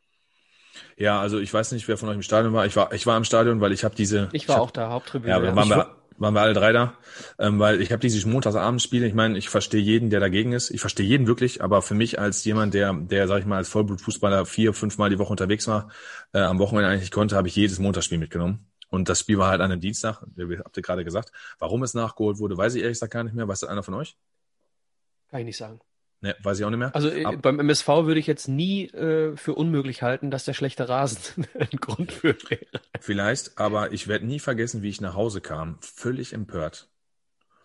Ja, 0.96 1.20
also 1.20 1.38
ich 1.38 1.52
weiß 1.52 1.72
nicht, 1.72 1.88
wer 1.88 1.96
von 1.96 2.08
euch 2.08 2.16
im 2.16 2.22
Stadion 2.22 2.52
war. 2.52 2.66
Ich 2.66 2.76
war, 2.76 2.92
ich 2.92 3.06
war 3.06 3.16
im 3.16 3.24
Stadion, 3.24 3.60
weil 3.60 3.72
ich 3.72 3.84
habe 3.84 3.94
diese. 3.94 4.28
Ich 4.32 4.48
war 4.48 4.56
hab, 4.56 4.62
auch 4.62 4.70
da, 4.70 4.90
Haupttribüne. 4.90 5.32
Ja, 5.32 5.56
waren 5.56 5.68
wir, 5.68 5.96
waren 6.18 6.34
wir 6.34 6.40
alle 6.40 6.54
drei 6.54 6.72
da, 6.72 6.94
ähm, 7.38 7.58
weil 7.58 7.80
ich 7.80 7.92
habe 7.92 8.00
diese 8.00 8.26
Montagsabendspiele. 8.28 9.06
Ich 9.06 9.14
meine, 9.14 9.38
ich 9.38 9.48
verstehe 9.48 9.80
jeden, 9.80 10.10
der 10.10 10.20
dagegen 10.20 10.52
ist. 10.52 10.70
Ich 10.70 10.80
verstehe 10.80 11.06
jeden 11.06 11.26
wirklich, 11.26 11.62
aber 11.62 11.82
für 11.82 11.94
mich 11.94 12.18
als 12.18 12.44
jemand, 12.44 12.74
der, 12.74 12.92
der, 12.92 13.28
sag 13.28 13.40
ich 13.40 13.46
mal, 13.46 13.56
als 13.56 13.68
Vollblutfußballer 13.68 14.46
vier, 14.46 14.72
fünf 14.72 14.98
Mal 14.98 15.10
die 15.10 15.18
Woche 15.18 15.30
unterwegs 15.30 15.66
war, 15.66 15.90
äh, 16.32 16.40
am 16.40 16.58
Wochenende 16.58 16.88
eigentlich 16.88 17.10
konnte, 17.10 17.36
habe 17.36 17.48
ich 17.48 17.56
jedes 17.56 17.78
Montagsspiel 17.78 18.18
mitgenommen. 18.18 18.70
Und 18.88 19.08
das 19.08 19.20
Spiel 19.20 19.38
war 19.38 19.50
halt 19.50 19.60
an 19.60 19.72
einem 19.72 19.80
Dienstag. 19.80 20.22
Habt 20.22 20.76
ihr 20.76 20.82
gerade 20.82 21.04
gesagt. 21.04 21.32
Warum 21.58 21.82
es 21.82 21.94
nachgeholt 21.94 22.38
wurde, 22.38 22.56
weiß 22.56 22.74
ich 22.74 22.82
ehrlich 22.82 22.96
gesagt 22.96 23.12
gar 23.12 23.24
nicht 23.24 23.34
mehr. 23.34 23.48
Weiß 23.48 23.60
das 23.60 23.68
einer 23.68 23.82
von 23.82 23.94
euch? 23.94 24.16
Kann 25.28 25.40
ich 25.40 25.46
nicht 25.46 25.56
sagen. 25.56 25.80
Ne, 26.26 26.34
weiß 26.42 26.58
ich 26.58 26.64
auch 26.64 26.70
nicht 26.70 26.78
mehr. 26.78 26.94
Also 26.94 27.08
äh, 27.10 27.24
Ab- 27.24 27.36
beim 27.42 27.60
MSV 27.60 27.86
würde 27.86 28.18
ich 28.18 28.26
jetzt 28.26 28.48
nie 28.48 28.86
äh, 28.88 29.36
für 29.36 29.54
unmöglich 29.54 30.02
halten, 30.02 30.30
dass 30.30 30.44
der 30.44 30.54
schlechte 30.54 30.88
Rasen 30.88 31.46
ein 31.58 31.78
Grund 31.80 32.10
für 32.12 32.36
wäre. 32.48 32.66
Vielleicht, 33.00 33.58
aber 33.58 33.92
ich 33.92 34.08
werde 34.08 34.26
nie 34.26 34.40
vergessen, 34.40 34.82
wie 34.82 34.88
ich 34.88 35.00
nach 35.00 35.14
Hause 35.14 35.40
kam, 35.40 35.78
völlig 35.80 36.32
empört. 36.32 36.88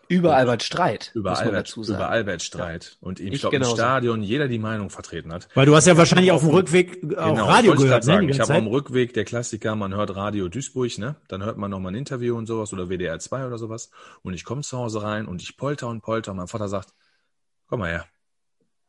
Über 0.07 0.35
Albert 0.35 0.61
Streit, 0.61 1.11
Über 1.13 1.29
muss 1.29 1.39
man 1.39 1.47
Albert, 1.47 1.67
dazu 1.69 1.83
sagen. 1.83 1.99
über 2.01 2.09
Albert 2.09 2.41
Streit. 2.43 2.97
Und 2.99 3.21
ich, 3.21 3.31
Ich 3.31 3.39
glaube, 3.41 3.55
im. 3.55 3.63
Stadion 3.63 4.21
jeder 4.21 4.49
die 4.49 4.59
Meinung 4.59 4.89
vertreten 4.89 5.31
hat. 5.31 5.47
Weil 5.53 5.65
du 5.65 5.73
hast 5.73 5.87
ja 5.87 5.95
wahrscheinlich 5.95 6.33
auf 6.33 6.41
dem 6.41 6.49
Rückweg 6.49 6.97
auch 7.17 7.29
Genau, 7.29 7.45
Radio 7.45 7.69
wollte 7.71 7.81
ich 7.83 7.87
gehört, 7.87 8.03
ne? 8.03 8.13
sagen. 8.13 8.27
Die 8.27 8.33
Ich 8.33 8.39
habe 8.41 8.53
am. 8.55 8.67
Rückweg 8.67 9.13
der 9.13 9.23
Klassiker, 9.23 9.73
man 9.77 9.95
hört 9.95 10.13
Radio 10.15 10.49
Duisburg, 10.49 10.97
ne? 10.97 11.15
Dann 11.29 11.43
hört 11.45 11.57
man 11.57 11.71
noch 11.71 11.79
mal 11.79 11.89
ein 11.89 11.95
Interview 11.95 12.35
und 12.37 12.45
sowas 12.45 12.73
oder 12.73 12.89
WDR 12.89 13.17
2 13.19 13.47
oder 13.47 13.57
sowas. 13.57 13.89
Und 14.21 14.33
ich 14.33 14.43
komme 14.43 14.63
zu 14.63 14.77
Hause 14.77 15.01
rein 15.01 15.27
und 15.27 15.41
ich 15.41 15.55
polter 15.55 15.87
und 15.87 16.01
polter 16.01 16.31
und 16.31 16.37
mein 16.37 16.47
Vater 16.49 16.67
sagt, 16.67 16.89
komm 17.67 17.79
mal 17.79 17.89
her, 17.89 18.05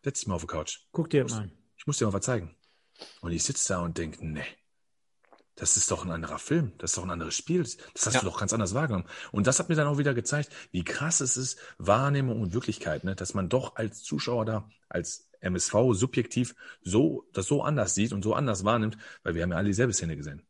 setz 0.05 0.21
dich 0.21 0.29
mal 0.29 0.35
auf 0.35 0.43
die 0.43 0.47
Couch. 0.49 0.81
Guck 0.93 1.11
dir 1.11 1.25
mal 1.25 1.33
an. 1.43 1.53
Ich 1.77 1.87
muss 1.87 1.99
dir 1.99 2.07
mal 2.07 2.13
was 2.13 2.25
zeigen. 2.25 2.55
Und 3.21 3.33
ich 3.33 3.43
sitze 3.43 3.73
da 3.73 3.81
und 3.81 3.99
denk, 3.99 4.23
nee, 4.23 4.45
das 5.57 5.77
ist 5.77 5.91
doch 5.91 6.05
ein 6.05 6.11
anderer 6.11 6.39
Film, 6.39 6.73
das 6.79 6.93
ist 6.93 6.97
doch 6.97 7.03
ein 7.05 7.11
anderes 7.11 7.35
Spiel, 7.35 7.63
das 7.63 7.77
hast 8.07 8.15
Ja. 8.15 8.21
du 8.21 8.27
doch 8.27 8.39
ganz 8.41 8.53
anders 8.53 8.75
wahrgenommen. 8.75 9.07
Und 9.33 9.47
das 9.47 9.59
hat 9.59 9.69
mir 9.69 9.75
dann 9.75 9.87
auch 9.87 9.99
wieder 9.99 10.15
gezeigt, 10.15 10.51
wie 10.71 10.85
krass 10.85 11.21
es 11.21 11.37
ist, 11.37 11.59
Wahrnehmung 11.79 12.41
und 12.41 12.55
Wirklichkeit, 12.55 13.05
ne? 13.05 13.15
dass 13.15 13.35
man 13.35 13.49
doch 13.49 13.77
als 13.77 14.03
Zuschauer 14.03 14.45
da, 14.45 14.69
als 14.89 15.29
MSV 15.41 15.75
subjektiv 15.93 16.55
so, 16.83 17.29
das 17.33 17.47
so 17.47 17.63
anders 17.63 17.95
sieht 17.95 18.13
und 18.13 18.23
so 18.23 18.35
anders 18.35 18.65
wahrnimmt, 18.65 18.97
weil 19.25 19.35
wir 19.35 19.43
haben 19.43 19.51
ja 19.51 19.57
alle 19.57 19.69
dieselbe 19.69 19.93
Szene 19.93 20.17
gesehen. 20.17 20.43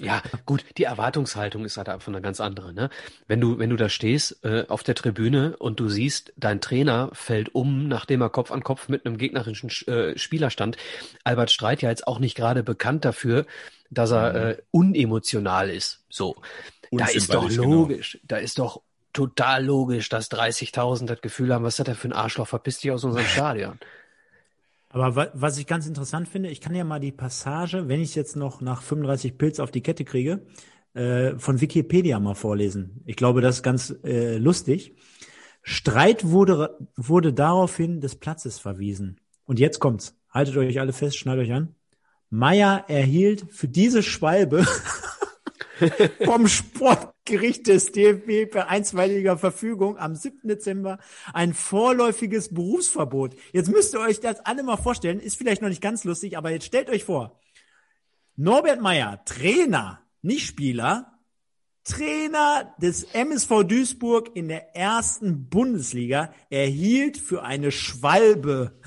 Ja, 0.00 0.22
gut, 0.44 0.64
die 0.76 0.84
Erwartungshaltung 0.84 1.64
ist 1.64 1.76
halt 1.76 1.88
einfach 1.88 2.08
eine 2.08 2.20
ganz 2.20 2.40
andere, 2.40 2.72
ne? 2.72 2.90
Wenn 3.28 3.40
du, 3.40 3.58
wenn 3.58 3.70
du 3.70 3.76
da 3.76 3.88
stehst 3.88 4.44
äh, 4.44 4.64
auf 4.68 4.82
der 4.82 4.96
Tribüne 4.96 5.56
und 5.56 5.78
du 5.78 5.88
siehst, 5.88 6.32
dein 6.36 6.60
Trainer 6.60 7.10
fällt 7.12 7.54
um, 7.54 7.86
nachdem 7.86 8.20
er 8.20 8.30
Kopf 8.30 8.50
an 8.50 8.64
Kopf 8.64 8.88
mit 8.88 9.06
einem 9.06 9.18
gegnerischen 9.18 9.70
äh, 9.86 10.18
Spieler 10.18 10.50
stand. 10.50 10.76
Albert 11.22 11.50
Streit 11.52 11.82
ja 11.82 11.90
jetzt 11.90 12.06
auch 12.08 12.18
nicht 12.18 12.36
gerade 12.36 12.62
bekannt 12.64 13.04
dafür, 13.04 13.46
dass 13.90 14.10
er 14.10 14.32
Mhm. 14.32 14.50
äh, 14.50 14.56
unemotional 14.72 15.70
ist. 15.70 16.04
So, 16.08 16.36
da 16.96 17.06
ist 17.06 17.32
doch 17.34 17.48
genau. 17.48 17.62
logisch, 17.64 18.18
da 18.24 18.36
ist 18.38 18.58
doch 18.58 18.82
total 19.12 19.64
logisch, 19.64 20.08
dass 20.08 20.28
30.000 20.30 21.06
das 21.06 21.20
Gefühl 21.20 21.54
haben, 21.54 21.64
was 21.64 21.78
hat 21.78 21.88
er 21.88 21.94
für 21.94 22.08
ein 22.08 22.12
Arschloch, 22.12 22.48
verpiss 22.48 22.78
dich 22.80 22.90
aus 22.90 23.04
unserem 23.04 23.26
Stadion. 23.28 23.78
Aber 24.94 25.16
wa 25.16 25.28
was 25.34 25.58
ich 25.58 25.66
ganz 25.66 25.88
interessant 25.88 26.28
finde, 26.28 26.50
ich 26.50 26.60
kann 26.60 26.76
ja 26.76 26.84
mal 26.84 27.00
die 27.00 27.10
Passage, 27.10 27.88
wenn 27.88 28.00
ich 28.00 28.10
es 28.10 28.14
jetzt 28.14 28.36
noch 28.36 28.60
nach 28.60 28.80
35 28.80 29.36
Pilz 29.36 29.58
auf 29.58 29.72
die 29.72 29.80
Kette 29.80 30.04
kriege, 30.04 30.46
äh, 30.94 31.36
von 31.36 31.60
Wikipedia 31.60 32.20
mal 32.20 32.36
vorlesen. 32.36 33.02
Ich 33.04 33.16
glaube, 33.16 33.40
das 33.40 33.56
ist 33.56 33.62
ganz 33.64 33.92
äh, 34.04 34.36
lustig. 34.38 34.94
Streit 35.64 36.28
wurde, 36.28 36.78
wurde 36.94 37.32
daraufhin 37.32 38.00
des 38.00 38.14
Platzes 38.14 38.60
verwiesen. 38.60 39.18
Und 39.46 39.58
jetzt 39.58 39.80
kommt's. 39.80 40.16
Haltet 40.30 40.56
euch 40.56 40.78
alle 40.78 40.92
fest, 40.92 41.18
schnallt 41.18 41.40
euch 41.40 41.52
an. 41.52 41.74
Meyer 42.30 42.84
erhielt 42.86 43.46
für 43.50 43.66
diese 43.66 44.00
Schwalbe 44.00 44.64
vom 46.24 46.48
Sportgericht 46.48 47.66
des 47.66 47.92
DFB 47.92 48.50
per 48.50 48.68
einstweiliger 48.68 49.38
Verfügung 49.38 49.98
am 49.98 50.14
7. 50.14 50.48
Dezember 50.48 50.98
ein 51.32 51.54
vorläufiges 51.54 52.52
Berufsverbot. 52.52 53.34
Jetzt 53.52 53.70
müsst 53.70 53.94
ihr 53.94 54.00
euch 54.00 54.20
das 54.20 54.40
alle 54.40 54.62
mal 54.62 54.76
vorstellen, 54.76 55.20
ist 55.20 55.36
vielleicht 55.36 55.62
noch 55.62 55.68
nicht 55.68 55.82
ganz 55.82 56.04
lustig, 56.04 56.36
aber 56.36 56.50
jetzt 56.50 56.66
stellt 56.66 56.90
euch 56.90 57.04
vor, 57.04 57.38
Norbert 58.36 58.80
Meyer, 58.80 59.24
Trainer, 59.24 60.00
nicht 60.22 60.46
Spieler, 60.46 61.18
Trainer 61.84 62.74
des 62.78 63.04
MSV 63.12 63.64
Duisburg 63.64 64.34
in 64.34 64.48
der 64.48 64.74
ersten 64.74 65.48
Bundesliga, 65.48 66.32
erhielt 66.48 67.18
für 67.18 67.42
eine 67.42 67.70
Schwalbe 67.70 68.80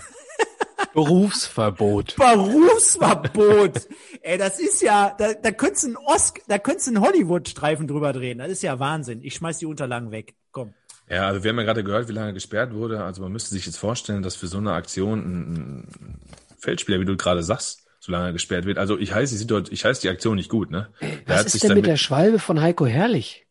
Berufsverbot. 0.94 2.16
Berufsverbot. 2.18 3.88
Ey, 4.28 4.38
das 4.38 4.60
ist 4.60 4.82
ja, 4.82 5.16
da, 5.18 5.34
da 5.36 5.52
könntest 5.52 5.84
du 5.84 5.88
einen 5.88 5.98
Oscar, 5.98 6.42
da 6.50 6.60
könntest 6.60 6.88
du 6.88 6.92
einen 6.92 7.02
Hollywood-Streifen 7.02 7.88
drüber 7.88 8.12
drehen. 8.12 8.40
Das 8.40 8.50
ist 8.50 8.62
ja 8.62 8.78
Wahnsinn. 8.78 9.22
Ich 9.24 9.36
schmeiß 9.36 9.60
die 9.60 9.66
Unterlagen 9.66 10.12
weg. 10.12 10.36
Komm. 10.52 10.74
Ja, 11.10 11.28
also 11.28 11.44
wir 11.46 11.50
haben 11.50 11.58
ja 11.60 11.64
gerade 11.64 11.82
gehört, 11.82 12.10
wie 12.10 12.14
lange 12.14 12.34
gesperrt 12.34 12.74
wurde. 12.74 13.06
Also 13.06 13.22
man 13.22 13.32
müsste 13.32 13.52
sich 13.52 13.66
jetzt 13.66 13.78
vorstellen, 13.78 14.24
dass 14.24 14.36
für 14.36 14.48
so 14.48 14.58
eine 14.58 14.74
Aktion 14.74 15.20
ein, 15.20 15.54
ein 15.54 16.22
Feldspieler, 16.60 17.00
wie 17.00 17.06
du 17.06 17.16
gerade 17.16 17.42
sagst, 17.42 17.88
so 18.02 18.12
lange 18.12 18.34
gesperrt 18.34 18.66
wird. 18.66 18.78
Also 18.78 19.00
ich 19.00 19.14
heiße 19.14 19.46
die 19.46 19.74
ich 19.74 19.86
heiße 19.86 20.02
die 20.02 20.10
Aktion 20.10 20.36
nicht 20.36 20.50
gut, 20.50 20.72
ne? 20.72 20.90
Der 21.02 21.10
Was 21.28 21.38
hat 21.38 21.46
ist 21.46 21.52
sich 21.54 21.62
denn 21.62 21.76
mit 21.76 21.86
der 21.86 21.96
Schwalbe 21.96 22.40
von 22.40 22.60
Heiko 22.62 22.86
Herrlich? 22.86 23.48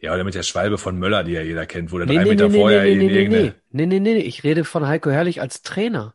Ja, 0.00 0.14
oder 0.14 0.24
mit 0.24 0.34
der 0.34 0.42
Schwalbe 0.42 0.78
von 0.78 0.98
Möller, 0.98 1.22
die 1.22 1.32
ja 1.32 1.42
jeder 1.42 1.66
kennt, 1.66 1.92
wo 1.92 1.98
der 1.98 2.08
Nee, 2.08 2.16
drei 2.16 2.24
nee, 2.24 2.30
Meter 2.30 2.48
nee, 2.48 2.58
vorher 2.58 2.82
nee, 2.82 2.92
in 2.92 2.98
nee, 2.98 3.06
nee, 3.06 3.18
irgendeine. 3.18 3.54
nee, 3.70 3.86
nee, 3.86 4.00
nee, 4.00 4.14
nee, 4.14 4.20
ich 4.20 4.42
rede 4.42 4.64
von 4.64 4.84
Heiko 4.88 5.10
Herrlich 5.10 5.40
als 5.40 5.62
Trainer. 5.62 6.14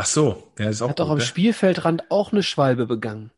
Ach 0.00 0.06
so, 0.06 0.50
der 0.56 0.70
ist 0.70 0.80
auch 0.80 0.88
Hat 0.88 0.98
doch 0.98 1.04
gut, 1.04 1.12
am 1.12 1.18
ne? 1.18 1.24
Spielfeldrand 1.24 2.10
auch 2.10 2.32
eine 2.32 2.42
Schwalbe 2.42 2.86
begangen. 2.86 3.32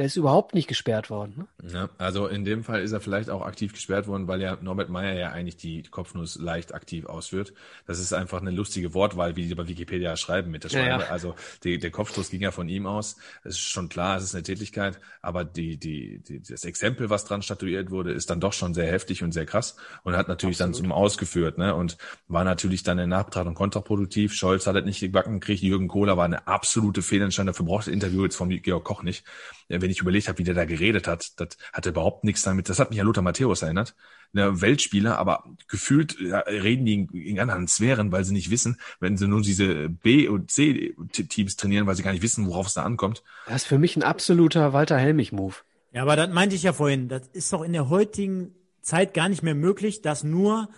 Der 0.00 0.06
ist 0.06 0.16
überhaupt 0.16 0.54
nicht 0.54 0.66
gesperrt 0.66 1.10
worden. 1.10 1.46
Ne? 1.60 1.70
Ja, 1.74 1.90
also 1.98 2.26
in 2.26 2.46
dem 2.46 2.64
Fall 2.64 2.80
ist 2.80 2.92
er 2.92 3.02
vielleicht 3.02 3.28
auch 3.28 3.42
aktiv 3.44 3.74
gesperrt 3.74 4.06
worden, 4.06 4.26
weil 4.28 4.40
ja 4.40 4.56
Norbert 4.62 4.88
Meyer 4.88 5.12
ja 5.12 5.28
eigentlich 5.28 5.58
die 5.58 5.82
Kopfnuss 5.82 6.38
leicht 6.38 6.72
aktiv 6.72 7.04
ausführt. 7.04 7.52
Das 7.86 7.98
ist 7.98 8.14
einfach 8.14 8.40
eine 8.40 8.50
lustige 8.50 8.94
Wortwahl, 8.94 9.36
wie 9.36 9.46
die 9.46 9.54
bei 9.54 9.68
Wikipedia 9.68 10.16
schreiben 10.16 10.50
mit 10.50 10.64
der 10.64 10.70
Ja, 10.70 10.78
Schwalbe. 10.86 11.04
ja. 11.04 11.10
Also 11.10 11.34
die, 11.64 11.76
der 11.78 11.90
Kopfstoß 11.90 12.30
ging 12.30 12.40
ja 12.40 12.50
von 12.50 12.70
ihm 12.70 12.86
aus. 12.86 13.16
Es 13.44 13.56
ist 13.56 13.68
schon 13.68 13.90
klar, 13.90 14.16
es 14.16 14.24
ist 14.24 14.34
eine 14.34 14.42
Tätigkeit, 14.42 14.98
aber 15.20 15.44
die, 15.44 15.76
die, 15.76 16.22
die, 16.26 16.40
das 16.40 16.64
Exempel, 16.64 17.10
was 17.10 17.26
dran 17.26 17.42
statuiert 17.42 17.90
wurde, 17.90 18.12
ist 18.12 18.30
dann 18.30 18.40
doch 18.40 18.54
schon 18.54 18.72
sehr 18.72 18.86
heftig 18.90 19.22
und 19.22 19.32
sehr 19.32 19.44
krass 19.44 19.76
und 20.02 20.16
hat 20.16 20.28
natürlich 20.28 20.56
dann 20.56 20.72
zum 20.72 20.92
Ausgeführt, 20.92 21.58
ne? 21.58 21.74
Und 21.74 21.98
war 22.26 22.44
natürlich 22.44 22.84
dann 22.84 22.98
in 22.98 23.10
Nachbetrachtung 23.10 23.52
kontraproduktiv. 23.52 24.32
Scholz 24.32 24.66
hat 24.66 24.76
es 24.76 24.84
nicht 24.86 25.00
gebacken 25.00 25.40
gekriegt. 25.40 25.60
Jürgen 25.62 25.88
Kohler 25.88 26.16
war 26.16 26.24
eine 26.24 26.46
absolute 26.46 27.02
Fehlentscheidung. 27.02 27.48
Dafür 27.48 27.66
braucht 27.66 27.86
das 27.86 27.92
Interview 27.92 28.22
jetzt 28.24 28.36
von 28.36 28.48
Georg 28.48 28.84
Koch 28.84 29.02
nicht. 29.02 29.26
Ja, 29.70 29.80
Wenn 29.80 29.90
ich 29.90 30.00
überlegt 30.00 30.26
habe, 30.26 30.38
wie 30.38 30.44
der 30.44 30.54
da 30.54 30.64
geredet 30.64 31.06
hat, 31.06 31.30
das 31.36 31.56
hatte 31.72 31.90
überhaupt 31.90 32.24
nichts 32.24 32.42
damit. 32.42 32.68
Das 32.68 32.80
hat 32.80 32.90
mich 32.90 33.00
an 33.00 33.06
Lothar 33.06 33.22
Matthäus 33.22 33.62
erinnert. 33.62 33.94
Der 34.32 34.60
Weltspieler, 34.60 35.16
aber 35.16 35.44
gefühlt 35.68 36.18
ja, 36.20 36.40
reden 36.40 36.84
die 36.84 36.94
in, 36.94 37.08
in 37.08 37.38
anderen 37.38 37.68
Sphären, 37.68 38.10
weil 38.10 38.24
sie 38.24 38.32
nicht 38.32 38.50
wissen, 38.50 38.80
wenn 38.98 39.16
sie 39.16 39.28
nur 39.28 39.42
diese 39.42 39.88
B- 39.88 40.26
und 40.26 40.50
C-Teams 40.50 41.54
trainieren, 41.54 41.86
weil 41.86 41.94
sie 41.94 42.02
gar 42.02 42.10
nicht 42.10 42.22
wissen, 42.22 42.48
worauf 42.48 42.66
es 42.66 42.74
da 42.74 42.82
ankommt. 42.82 43.22
Das 43.46 43.62
ist 43.62 43.68
für 43.68 43.78
mich 43.78 43.96
ein 43.96 44.02
absoluter 44.02 44.72
Walter 44.72 44.98
Helmich-Move. 44.98 45.54
Ja, 45.92 46.02
aber 46.02 46.16
das 46.16 46.30
meinte 46.30 46.56
ich 46.56 46.64
ja 46.64 46.72
vorhin. 46.72 47.08
Das 47.08 47.28
ist 47.32 47.52
doch 47.52 47.62
in 47.62 47.72
der 47.72 47.88
heutigen 47.88 48.52
Zeit 48.82 49.14
gar 49.14 49.28
nicht 49.28 49.44
mehr 49.44 49.54
möglich, 49.54 50.02
dass 50.02 50.24
nur 50.24 50.68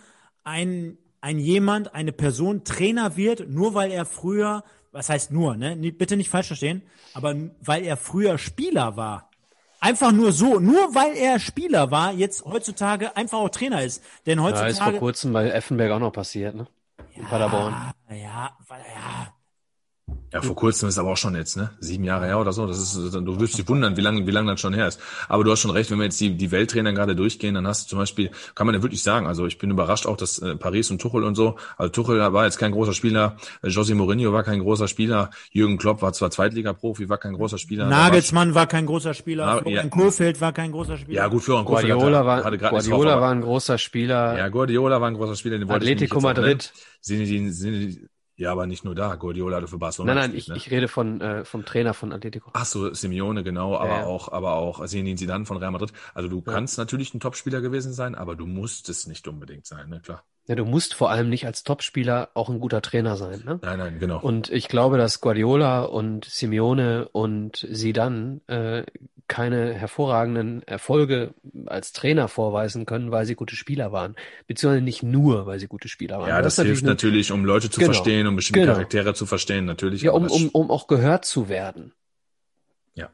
ein, 0.43 0.99
ein 1.19 1.39
jemand, 1.39 1.95
eine 1.95 2.11
Person 2.11 2.63
Trainer 2.63 3.17
wird, 3.17 3.49
nur 3.49 3.73
weil 3.73 3.89
er 3.89 4.05
früher, 4.05 4.63
was 4.93 5.09
heißt 5.09 5.31
nur, 5.31 5.55
ne? 5.57 5.75
Bitte 5.91 6.15
nicht 6.15 6.29
falsch 6.29 6.47
verstehen, 6.47 6.83
aber 7.13 7.35
weil 7.61 7.83
er 7.83 7.97
früher 7.97 8.37
Spieler 8.37 8.95
war. 8.95 9.29
Einfach 9.79 10.13
nur 10.13 10.31
so, 10.31 10.59
nur 10.59 10.95
weil 10.95 11.17
er 11.17 11.39
Spieler 11.39 11.91
war, 11.91 12.13
jetzt 12.13 12.45
heutzutage 12.45 13.17
einfach 13.17 13.39
auch 13.39 13.49
Trainer 13.49 13.83
ist. 13.83 14.01
Denn 14.25 14.39
Ja, 14.39 14.45
ist 14.47 14.53
vor 14.53 14.63
heutzutage. 14.67 14.99
kurzem 14.99 15.33
bei 15.33 15.49
Effenberg 15.49 15.91
auch 15.91 15.99
noch 15.99 16.13
passiert, 16.13 16.55
ne? 16.55 16.67
In 17.15 17.25
Paderborn. 17.25 17.73
Ah, 17.73 17.93
ja, 18.13 18.57
weil, 18.69 18.79
ja. 18.79 19.32
Ja, 20.33 20.41
vor 20.41 20.55
kurzem 20.55 20.89
ist 20.89 20.97
aber 20.97 21.11
auch 21.11 21.17
schon 21.17 21.35
jetzt, 21.35 21.57
ne? 21.57 21.69
Sieben 21.79 22.03
Jahre 22.03 22.25
her 22.25 22.39
oder 22.39 22.53
so. 22.53 22.65
Das 22.65 22.79
ist, 22.79 23.13
du 23.13 23.39
wirst 23.39 23.57
dich 23.57 23.67
wundern, 23.67 23.95
wie 23.97 24.01
lange, 24.01 24.25
wie 24.25 24.31
lange 24.31 24.51
das 24.51 24.59
schon 24.59 24.73
her 24.73 24.87
ist. 24.87 24.99
Aber 25.29 25.43
du 25.43 25.51
hast 25.51 25.59
schon 25.59 25.69
recht, 25.69 25.91
wenn 25.91 25.99
wir 25.99 26.05
jetzt 26.05 26.19
die, 26.19 26.35
die 26.35 26.49
Welttrainer 26.51 26.91
gerade 26.91 27.15
durchgehen, 27.15 27.53
dann 27.53 27.67
hast 27.67 27.85
du 27.85 27.89
zum 27.89 27.99
Beispiel, 27.99 28.31
kann 28.55 28.65
man 28.65 28.75
ja 28.75 28.81
wirklich 28.81 29.03
sagen, 29.03 29.27
also 29.27 29.45
ich 29.45 29.59
bin 29.59 29.69
überrascht 29.69 30.07
auch, 30.07 30.17
dass 30.17 30.39
äh, 30.39 30.55
Paris 30.55 30.89
und 30.89 30.99
Tuchel 30.99 31.23
und 31.23 31.35
so, 31.35 31.57
also 31.77 31.91
Tuchel 31.91 32.19
war 32.33 32.45
jetzt 32.45 32.57
kein 32.57 32.71
großer 32.71 32.93
Spieler, 32.93 33.37
äh, 33.61 33.67
José 33.67 33.93
Mourinho 33.93 34.33
war 34.33 34.43
kein 34.43 34.59
großer 34.59 34.87
Spieler, 34.87 35.29
Jürgen 35.51 35.77
Klopp 35.77 36.01
war 36.01 36.13
zwar 36.13 36.31
Zweitliga-Profi, 36.31 37.09
war 37.09 37.19
kein 37.19 37.33
großer 37.33 37.59
Spieler. 37.59 37.85
Nagelsmann 37.85 38.55
war 38.55 38.65
kein 38.65 38.87
großer 38.87 39.13
Spieler, 39.13 39.45
Na, 39.45 39.57
Florian 39.59 39.85
ja. 39.85 39.89
Kofeld 39.89 40.41
war 40.41 40.51
kein 40.51 40.71
großer 40.71 40.97
Spieler. 40.97 41.17
Ja, 41.17 41.27
gut, 41.27 41.43
Florian 41.43 41.65
Guardiola, 41.65 42.17
hatte, 42.17 42.25
war, 42.25 42.43
hatte 42.43 42.57
Guardiola 42.57 43.21
war 43.21 43.31
ein 43.31 43.41
großer 43.41 43.77
Spieler. 43.77 44.35
Ja, 44.35 44.49
Guardiola 44.49 44.99
war 44.99 45.09
ein 45.09 45.13
großer 45.13 45.35
Spieler. 45.35 45.59
Den 45.59 45.69
Atletico 45.69 46.19
Madrid. 46.21 46.73
Zinedine, 47.01 47.51
Zinedine, 47.51 48.09
ja, 48.35 48.51
aber 48.51 48.65
nicht 48.65 48.83
nur 48.83 48.95
da. 48.95 49.15
Guardiola 49.15 49.57
hatte 49.57 49.67
für 49.67 49.77
Barcelona. 49.77 50.13
Nein, 50.13 50.23
nein, 50.23 50.35
gespielt, 50.35 50.57
ich, 50.57 50.63
ne? 50.63 50.67
ich 50.67 50.77
rede 50.77 50.87
von 50.87 51.21
äh, 51.21 51.45
vom 51.45 51.65
Trainer 51.65 51.93
von 51.93 52.11
Atletico. 52.11 52.49
Ach 52.53 52.65
so, 52.65 52.93
Simeone 52.93 53.43
genau, 53.43 53.77
aber 53.77 53.99
ja. 53.99 54.05
auch 54.05 54.31
aber 54.31 54.55
auch 54.55 54.85
Zinedine 54.85 55.17
Zidane 55.17 55.45
von 55.45 55.57
Real 55.57 55.71
Madrid. 55.71 55.93
Also 56.13 56.29
du 56.29 56.43
ja. 56.45 56.51
kannst 56.51 56.77
natürlich 56.77 57.13
ein 57.13 57.19
Topspieler 57.19 57.61
gewesen 57.61 57.93
sein, 57.93 58.15
aber 58.15 58.35
du 58.35 58.45
musst 58.45 58.89
es 58.89 59.07
nicht 59.07 59.27
unbedingt 59.27 59.65
sein, 59.65 59.89
ne, 59.89 59.99
klar. 59.99 60.23
Ja, 60.45 60.55
du 60.55 60.65
musst 60.65 60.93
vor 60.93 61.09
allem 61.09 61.29
nicht 61.29 61.45
als 61.45 61.63
Topspieler 61.63 62.29
auch 62.33 62.49
ein 62.49 62.59
guter 62.59 62.81
Trainer 62.81 63.15
sein, 63.15 63.43
ne? 63.45 63.59
Nein, 63.61 63.79
nein, 63.79 63.99
genau. 63.99 64.19
Und 64.19 64.49
ich 64.49 64.67
glaube, 64.67 64.97
dass 64.97 65.21
Guardiola 65.21 65.83
und 65.83 66.25
Simeone 66.25 67.07
und 67.09 67.65
Zidane 67.71 68.41
äh, 68.47 68.83
keine 69.27 69.73
hervorragenden 69.73 70.63
Erfolge 70.63 71.33
als 71.65 71.93
Trainer 71.93 72.27
vorweisen 72.27 72.85
können, 72.85 73.11
weil 73.11 73.25
sie 73.25 73.35
gute 73.35 73.55
Spieler 73.55 73.91
waren. 73.91 74.15
Beziehungsweise 74.47 74.83
nicht 74.83 75.03
nur, 75.03 75.45
weil 75.45 75.59
sie 75.59 75.67
gute 75.67 75.87
Spieler 75.87 76.19
waren. 76.19 76.29
Ja, 76.29 76.41
das, 76.41 76.55
das 76.55 76.65
hilft 76.65 76.83
natürlich, 76.83 77.31
um 77.31 77.45
Leute 77.45 77.69
zu 77.69 77.79
genau. 77.79 77.93
verstehen, 77.93 78.27
um 78.27 78.35
bestimmte 78.35 78.61
genau. 78.61 78.73
Charaktere 78.73 79.13
zu 79.13 79.25
verstehen, 79.25 79.65
natürlich. 79.65 80.01
Ja, 80.01 80.11
um, 80.11 80.27
um, 80.27 80.49
um 80.49 80.71
auch 80.71 80.87
gehört 80.87 81.25
zu 81.25 81.49
werden. 81.49 81.93
Ja. 82.95 83.09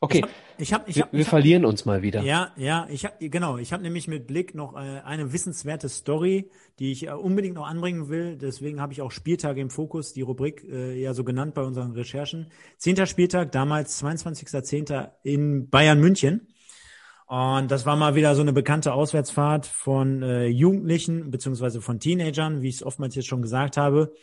Okay. 0.00 0.24
Ich 0.58 0.72
hab, 0.72 0.88
ich 0.88 0.96
hab, 0.96 0.96
ich 0.96 1.00
hab, 1.02 1.12
wir, 1.12 1.18
wir 1.18 1.24
hab, 1.24 1.30
verlieren 1.30 1.64
uns 1.64 1.84
mal 1.84 2.02
wieder. 2.02 2.22
Ja, 2.22 2.52
ja, 2.56 2.86
ich 2.90 3.04
habe 3.04 3.28
genau, 3.28 3.58
ich 3.58 3.72
habe 3.72 3.82
nämlich 3.82 4.08
mit 4.08 4.26
Blick 4.26 4.54
noch 4.54 4.74
äh, 4.74 5.00
eine 5.04 5.32
wissenswerte 5.32 5.88
Story, 5.88 6.50
die 6.78 6.92
ich 6.92 7.06
äh, 7.06 7.12
unbedingt 7.12 7.54
noch 7.54 7.66
anbringen 7.66 8.08
will. 8.08 8.36
Deswegen 8.36 8.80
habe 8.80 8.92
ich 8.92 9.00
auch 9.00 9.12
Spieltage 9.12 9.60
im 9.60 9.70
Fokus, 9.70 10.12
die 10.12 10.22
Rubrik 10.22 10.64
äh, 10.64 11.00
ja 11.00 11.14
so 11.14 11.24
genannt 11.24 11.54
bei 11.54 11.62
unseren 11.62 11.92
Recherchen. 11.92 12.50
Zehnter 12.76 13.06
Spieltag, 13.06 13.52
damals 13.52 14.02
22.10. 14.02 15.10
in 15.22 15.70
Bayern 15.70 16.00
München. 16.00 16.48
Und 17.26 17.70
das 17.70 17.84
war 17.84 17.94
mal 17.94 18.14
wieder 18.14 18.34
so 18.34 18.40
eine 18.40 18.54
bekannte 18.54 18.94
Auswärtsfahrt 18.94 19.66
von 19.66 20.22
äh, 20.22 20.46
Jugendlichen 20.46 21.30
beziehungsweise 21.30 21.82
von 21.82 22.00
Teenagern, 22.00 22.62
wie 22.62 22.68
ich 22.68 22.76
es 22.76 22.82
oftmals 22.82 23.14
jetzt 23.14 23.28
schon 23.28 23.42
gesagt 23.42 23.76
habe. 23.76 24.14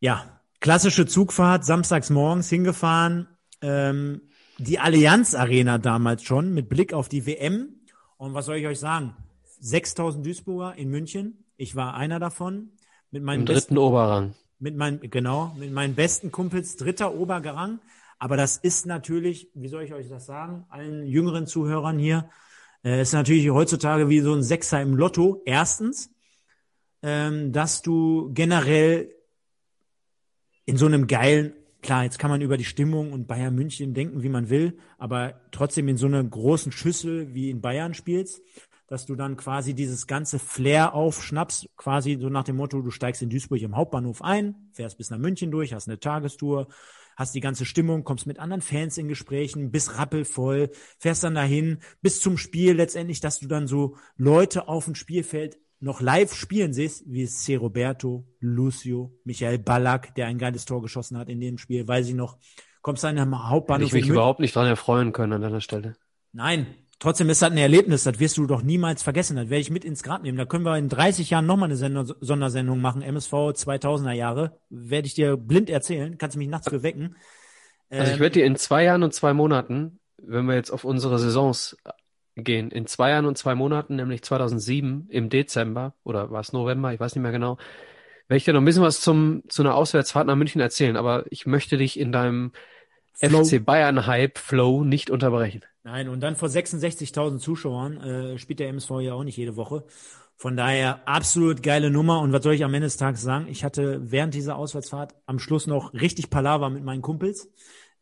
Ja, 0.00 0.40
klassische 0.60 1.04
Zugfahrt, 1.04 1.66
samstags 1.66 2.08
morgens 2.08 2.48
hingefahren. 2.48 3.28
Ähm, 3.60 4.22
die 4.60 4.78
Allianz 4.78 5.34
Arena 5.34 5.78
damals 5.78 6.22
schon 6.22 6.52
mit 6.52 6.68
Blick 6.68 6.92
auf 6.92 7.08
die 7.08 7.26
WM. 7.26 7.80
Und 8.18 8.34
was 8.34 8.46
soll 8.46 8.56
ich 8.56 8.66
euch 8.66 8.78
sagen? 8.78 9.16
6000 9.60 10.24
Duisburger 10.24 10.76
in 10.76 10.90
München. 10.90 11.44
Ich 11.56 11.76
war 11.76 11.94
einer 11.94 12.18
davon. 12.18 12.70
Mit 13.10 13.22
meinem 13.22 13.46
dritten 13.46 13.56
besten, 13.56 13.78
Oberrang. 13.78 14.34
Mit 14.58 14.76
meinen, 14.76 15.00
genau, 15.00 15.54
mit 15.58 15.72
meinen 15.72 15.94
besten 15.94 16.30
Kumpels 16.30 16.76
dritter 16.76 17.14
Oberrang. 17.14 17.80
Aber 18.18 18.36
das 18.36 18.58
ist 18.58 18.84
natürlich, 18.84 19.48
wie 19.54 19.68
soll 19.68 19.82
ich 19.82 19.94
euch 19.94 20.08
das 20.08 20.26
sagen, 20.26 20.66
allen 20.68 21.06
jüngeren 21.06 21.46
Zuhörern 21.46 21.98
hier, 21.98 22.28
äh, 22.84 23.00
ist 23.00 23.14
natürlich 23.14 23.48
heutzutage 23.50 24.10
wie 24.10 24.20
so 24.20 24.34
ein 24.34 24.42
Sechser 24.42 24.82
im 24.82 24.94
Lotto. 24.94 25.42
Erstens, 25.46 26.10
ähm, 27.02 27.52
dass 27.52 27.80
du 27.80 28.30
generell 28.34 29.10
in 30.66 30.76
so 30.76 30.84
einem 30.84 31.06
geilen 31.06 31.54
klar, 31.82 32.04
jetzt 32.04 32.18
kann 32.18 32.30
man 32.30 32.40
über 32.40 32.56
die 32.56 32.64
Stimmung 32.64 33.12
und 33.12 33.26
Bayern 33.26 33.54
München 33.54 33.94
denken, 33.94 34.22
wie 34.22 34.28
man 34.28 34.50
will, 34.50 34.78
aber 34.98 35.40
trotzdem 35.50 35.88
in 35.88 35.96
so 35.96 36.06
einer 36.06 36.22
großen 36.22 36.72
Schüssel 36.72 37.34
wie 37.34 37.50
in 37.50 37.60
Bayern 37.60 37.94
spielst, 37.94 38.42
dass 38.86 39.06
du 39.06 39.14
dann 39.14 39.36
quasi 39.36 39.74
dieses 39.74 40.06
ganze 40.06 40.38
Flair 40.38 40.94
aufschnappst, 40.94 41.68
quasi 41.76 42.18
so 42.20 42.28
nach 42.28 42.44
dem 42.44 42.56
Motto, 42.56 42.82
du 42.82 42.90
steigst 42.90 43.22
in 43.22 43.30
Duisburg 43.30 43.62
im 43.62 43.76
Hauptbahnhof 43.76 44.22
ein, 44.22 44.70
fährst 44.72 44.98
bis 44.98 45.10
nach 45.10 45.18
München 45.18 45.50
durch, 45.50 45.72
hast 45.72 45.88
eine 45.88 46.00
Tagestour, 46.00 46.66
hast 47.16 47.34
die 47.34 47.40
ganze 47.40 47.66
Stimmung, 47.66 48.02
kommst 48.02 48.26
mit 48.26 48.38
anderen 48.38 48.62
Fans 48.62 48.98
in 48.98 49.06
Gesprächen, 49.06 49.70
bist 49.70 49.96
rappelvoll, 49.96 50.70
fährst 50.98 51.22
dann 51.22 51.34
dahin, 51.34 51.78
bis 52.02 52.20
zum 52.20 52.36
Spiel 52.36 52.72
letztendlich, 52.72 53.20
dass 53.20 53.38
du 53.38 53.46
dann 53.46 53.66
so 53.66 53.96
Leute 54.16 54.68
auf 54.68 54.86
dem 54.86 54.94
Spielfeld 54.94 55.58
noch 55.80 56.00
live 56.00 56.34
spielen 56.34 56.72
siehst, 56.72 57.04
wie 57.06 57.26
C. 57.26 57.56
Roberto, 57.56 58.24
Lucio, 58.38 59.18
Michael 59.24 59.58
Ballack, 59.58 60.14
der 60.14 60.26
ein 60.26 60.38
geiles 60.38 60.66
Tor 60.66 60.82
geschossen 60.82 61.16
hat 61.16 61.28
in 61.28 61.40
dem 61.40 61.58
Spiel, 61.58 61.88
weiß 61.88 62.08
ich 62.08 62.14
noch, 62.14 62.38
kommst 62.82 63.02
du 63.02 63.08
an 63.08 63.18
einem 63.18 63.48
Hauptbahnhof. 63.48 63.88
Hätte 63.88 63.98
ich 63.98 64.04
mich 64.04 64.10
überhaupt 64.10 64.40
nicht 64.40 64.54
dran 64.54 64.66
erfreuen 64.66 65.12
können 65.12 65.32
an 65.32 65.42
deiner 65.42 65.62
Stelle. 65.62 65.94
Nein, 66.32 66.66
trotzdem 66.98 67.30
ist 67.30 67.40
das 67.42 67.50
ein 67.50 67.56
Erlebnis, 67.58 68.04
das 68.04 68.20
wirst 68.20 68.36
du 68.36 68.46
doch 68.46 68.62
niemals 68.62 69.02
vergessen, 69.02 69.36
das 69.36 69.48
werde 69.48 69.62
ich 69.62 69.70
mit 69.70 69.84
ins 69.84 70.02
Grab 70.02 70.22
nehmen. 70.22 70.36
Da 70.36 70.44
können 70.44 70.64
wir 70.64 70.76
in 70.76 70.90
30 70.90 71.30
Jahren 71.30 71.46
nochmal 71.46 71.68
eine 71.68 71.76
Sender 71.76 72.04
Sondersendung 72.20 72.80
machen, 72.80 73.00
MSV 73.02 73.32
2000er 73.32 74.12
Jahre, 74.12 74.58
werde 74.68 75.06
ich 75.06 75.14
dir 75.14 75.36
blind 75.36 75.70
erzählen, 75.70 76.18
kannst 76.18 76.34
du 76.34 76.38
mich 76.38 76.48
nachts 76.48 76.70
bewecken. 76.70 77.16
Also 77.88 78.04
ich 78.04 78.12
ähm, 78.14 78.20
werde 78.20 78.34
dir 78.34 78.44
in 78.44 78.56
zwei 78.56 78.84
Jahren 78.84 79.02
und 79.02 79.14
zwei 79.14 79.32
Monaten, 79.32 79.98
wenn 80.18 80.44
wir 80.44 80.54
jetzt 80.54 80.70
auf 80.70 80.84
unsere 80.84 81.18
Saisons 81.18 81.76
gehen. 82.44 82.70
In 82.70 82.86
zwei 82.86 83.10
Jahren 83.10 83.26
und 83.26 83.38
zwei 83.38 83.54
Monaten, 83.54 83.96
nämlich 83.96 84.22
2007 84.22 85.06
im 85.10 85.28
Dezember 85.28 85.94
oder 86.04 86.30
war 86.30 86.40
es 86.40 86.52
November, 86.52 86.92
ich 86.92 87.00
weiß 87.00 87.14
nicht 87.14 87.22
mehr 87.22 87.32
genau, 87.32 87.58
werde 88.28 88.36
ich 88.36 88.44
dir 88.44 88.52
noch 88.52 88.60
ein 88.60 88.64
bisschen 88.64 88.82
was 88.82 89.00
zum, 89.00 89.42
zu 89.48 89.62
einer 89.62 89.74
Auswärtsfahrt 89.74 90.26
nach 90.26 90.36
München 90.36 90.60
erzählen, 90.60 90.96
aber 90.96 91.24
ich 91.30 91.46
möchte 91.46 91.76
dich 91.76 91.98
in 91.98 92.12
deinem 92.12 92.52
Flow. 93.14 93.44
FC 93.44 93.64
Bayern 93.64 94.06
Hype 94.06 94.38
Flow 94.38 94.84
nicht 94.84 95.10
unterbrechen. 95.10 95.62
Nein, 95.82 96.08
und 96.08 96.20
dann 96.20 96.36
vor 96.36 96.48
66.000 96.48 97.38
Zuschauern 97.38 97.96
äh, 98.00 98.38
spielt 98.38 98.60
der 98.60 98.68
MSV 98.68 98.90
ja 99.00 99.14
auch 99.14 99.24
nicht 99.24 99.36
jede 99.36 99.56
Woche. 99.56 99.84
Von 100.36 100.56
daher 100.56 101.06
absolut 101.06 101.62
geile 101.62 101.90
Nummer. 101.90 102.20
Und 102.20 102.32
was 102.32 102.42
soll 102.42 102.54
ich 102.54 102.64
am 102.64 102.72
Ende 102.72 102.86
des 102.86 102.96
Tages 102.96 103.20
sagen? 103.20 103.46
Ich 103.48 103.62
hatte 103.62 104.00
während 104.10 104.32
dieser 104.32 104.56
Auswärtsfahrt 104.56 105.14
am 105.26 105.38
Schluss 105.38 105.66
noch 105.66 105.92
richtig 105.92 106.30
Palaver 106.30 106.70
mit 106.70 106.82
meinen 106.82 107.02
Kumpels. 107.02 107.50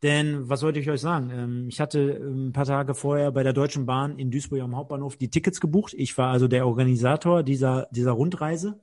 Denn 0.02 0.49
was 0.49 0.60
sollte 0.60 0.78
ich 0.78 0.89
euch 0.89 1.01
sagen? 1.01 1.31
Ähm, 1.31 1.68
ich 1.68 1.81
hatte 1.81 1.99
ähm, 1.99 2.49
ein 2.49 2.52
paar 2.52 2.67
Tage 2.67 2.94
vorher 2.94 3.33
bei 3.33 3.43
der 3.43 3.52
Deutschen 3.52 3.86
Bahn 3.86 4.18
in 4.18 4.31
Duisburg 4.31 4.60
am 4.60 4.77
Hauptbahnhof 4.77 5.17
die 5.17 5.31
Tickets 5.31 5.60
gebucht. 5.60 5.94
Ich 5.97 6.17
war 6.17 6.31
also 6.31 6.47
der 6.47 6.67
Organisator 6.67 7.43
dieser, 7.43 7.89
dieser 7.91 8.12
Rundreise. 8.12 8.81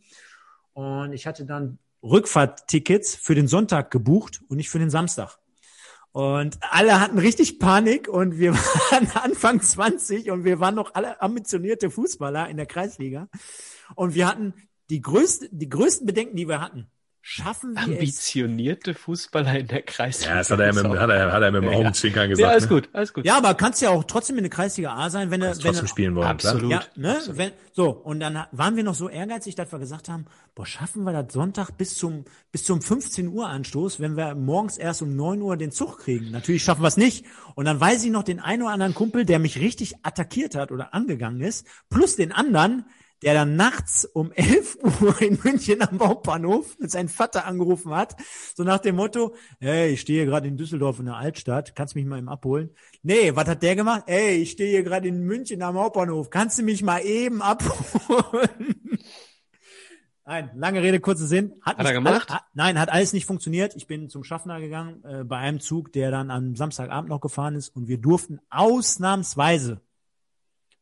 Und 0.74 1.14
ich 1.14 1.26
hatte 1.26 1.46
dann 1.46 1.80
Rückfahrttickets 2.04 3.16
für 3.16 3.34
den 3.34 3.48
Sonntag 3.48 3.92
gebucht 3.92 4.42
und 4.50 4.58
nicht 4.58 4.70
für 4.70 4.80
den 4.80 4.90
Samstag. 4.90 5.40
Und 6.12 6.60
alle 6.62 7.00
hatten 7.00 7.18
richtig 7.18 7.60
Panik 7.60 8.08
und 8.08 8.38
wir 8.38 8.54
waren 8.56 9.08
Anfang 9.16 9.62
20 9.62 10.32
und 10.32 10.44
wir 10.44 10.60
waren 10.60 10.76
noch 10.76 10.96
alle 10.96 11.22
ambitionierte 11.22 11.90
Fußballer 11.90 12.50
in 12.50 12.58
der 12.58 12.66
Kreisliga. 12.66 13.28
Und 13.96 14.16
wir 14.16 14.28
hatten 14.28 14.54
die 14.90 15.02
größte, 15.02 15.50
die 15.52 15.70
größten 15.70 16.06
Bedenken, 16.06 16.36
die 16.36 16.48
wir 16.48 16.62
hatten, 16.62 16.88
schaffen 17.28 17.74
wir 17.74 17.82
Ambitionierte 17.82 18.92
es. 18.92 18.98
Fußballer 19.00 19.58
in 19.58 19.66
der 19.66 19.82
Kreisliga. 19.82 20.30
Ja, 20.30 20.38
das 20.38 20.52
hat 20.52 20.60
er, 20.60 20.74
mit, 20.74 20.86
hat 20.86 21.10
er, 21.10 21.32
hat 21.32 21.42
er 21.42 21.52
mit 21.52 21.64
dem 21.64 21.72
ja, 21.72 21.78
Augenzwinkern 21.78 22.30
gesagt. 22.30 22.44
Ja, 22.44 22.50
alles 22.50 22.64
ne? 22.66 22.70
gut, 22.70 22.90
alles 22.94 23.14
gut. 23.14 23.26
Ja, 23.26 23.38
aber 23.38 23.56
kannst 23.56 23.82
ja 23.82 23.90
auch 23.90 24.04
trotzdem 24.04 24.38
in 24.38 24.44
der 24.44 24.52
Kreisliga 24.52 24.94
A 24.94 25.10
sein, 25.10 25.32
wenn 25.32 25.42
er, 25.42 25.56
wenn 25.56 25.60
trotzdem 25.60 25.88
spielen 25.88 26.14
wollen. 26.14 26.28
Absolut. 26.28 26.72
Ja, 26.72 26.84
ne? 26.96 27.16
Absolut. 27.16 27.38
Wenn, 27.40 27.52
so, 27.74 27.90
und 27.90 28.20
dann 28.20 28.46
waren 28.52 28.76
wir 28.76 28.84
noch 28.84 28.94
so 28.94 29.10
ehrgeizig, 29.10 29.56
dass 29.56 29.72
wir 29.72 29.80
gesagt 29.80 30.08
haben, 30.08 30.26
boah, 30.54 30.68
schaffen 30.68 31.04
wir 31.04 31.14
das 31.14 31.34
Sonntag 31.34 31.72
bis 31.72 31.98
zum, 31.98 32.26
bis 32.52 32.64
zum 32.64 32.80
15 32.80 33.28
Uhr 33.28 33.48
Anstoß, 33.48 34.00
wenn 34.00 34.16
wir 34.16 34.36
morgens 34.36 34.78
erst 34.78 35.02
um 35.02 35.16
9 35.16 35.42
Uhr 35.42 35.58
den 35.58 35.72
Zug 35.72 35.98
kriegen. 35.98 36.30
Natürlich 36.30 36.64
schaffen 36.64 36.84
wir 36.84 36.90
es 36.90 36.98
nicht. 36.98 37.26
Und 37.56 37.66
dann 37.66 37.80
weiß 37.80 38.04
ich 38.04 38.12
noch 38.12 38.24
den 38.24 38.40
einen 38.40 38.62
oder 38.62 38.72
anderen 38.72 38.94
Kumpel, 38.94 39.26
der 39.26 39.40
mich 39.40 39.60
richtig 39.60 39.96
attackiert 40.04 40.54
hat 40.54 40.72
oder 40.72 40.94
angegangen 40.94 41.42
ist, 41.42 41.66
plus 41.90 42.16
den 42.18 42.32
anderen, 42.32 42.86
der 43.26 43.34
dann 43.34 43.56
nachts 43.56 44.06
um 44.06 44.32
11 44.36 44.78
Uhr 45.02 45.22
in 45.22 45.40
München 45.44 45.82
am 45.82 46.00
Hauptbahnhof 46.00 46.78
mit 46.80 46.92
seinem 46.92 47.10
Vater 47.10 47.46
angerufen 47.46 47.94
hat, 47.94 48.16
so 48.56 48.64
nach 48.64 48.78
dem 48.78 48.96
Motto, 48.96 49.36
hey, 49.60 49.90
ich 49.90 50.02
stehe 50.02 50.26
gerade 50.26 50.48
in 50.48 50.58
Düsseldorf 50.58 51.00
in 51.00 51.06
der 51.06 51.16
Altstadt, 51.18 51.76
kannst 51.76 51.96
du 51.96 52.00
mich 52.00 52.08
mal 52.08 52.20
eben 52.20 52.30
abholen? 52.30 52.70
Nee, 53.02 53.36
was 53.36 53.48
hat 53.48 53.64
der 53.64 53.76
gemacht? 53.76 54.04
Ey, 54.06 54.36
ich 54.36 54.52
stehe 54.52 54.70
hier 54.70 54.84
gerade 54.84 55.08
in 55.08 55.24
München 55.24 55.62
am 55.64 55.76
Hauptbahnhof, 55.76 56.30
kannst 56.30 56.60
du 56.60 56.64
mich 56.64 56.84
mal 56.84 57.00
eben 57.00 57.42
abholen? 57.42 58.50
Nein, 60.28 60.50
lange 60.56 60.82
Rede, 60.82 61.00
kurzer 61.00 61.28
Sinn. 61.28 61.54
Hat, 61.62 61.78
hat 61.78 61.86
er 61.86 61.94
gemacht? 61.94 62.34
Hat, 62.34 62.46
nein, 62.56 62.80
hat 62.80 62.90
alles 62.90 63.14
nicht 63.14 63.28
funktioniert. 63.28 63.76
Ich 63.76 63.86
bin 63.86 64.10
zum 64.10 64.24
Schaffner 64.24 64.60
gegangen, 64.60 65.04
äh, 65.04 65.24
bei 65.24 65.38
einem 65.38 65.60
Zug, 65.60 65.94
der 65.94 66.10
dann 66.10 66.32
am 66.32 66.56
Samstagabend 66.56 67.12
noch 67.12 67.22
gefahren 67.22 67.54
ist 67.54 67.70
und 67.70 67.88
wir 67.88 68.00
durften 68.00 68.40
ausnahmsweise 68.50 69.82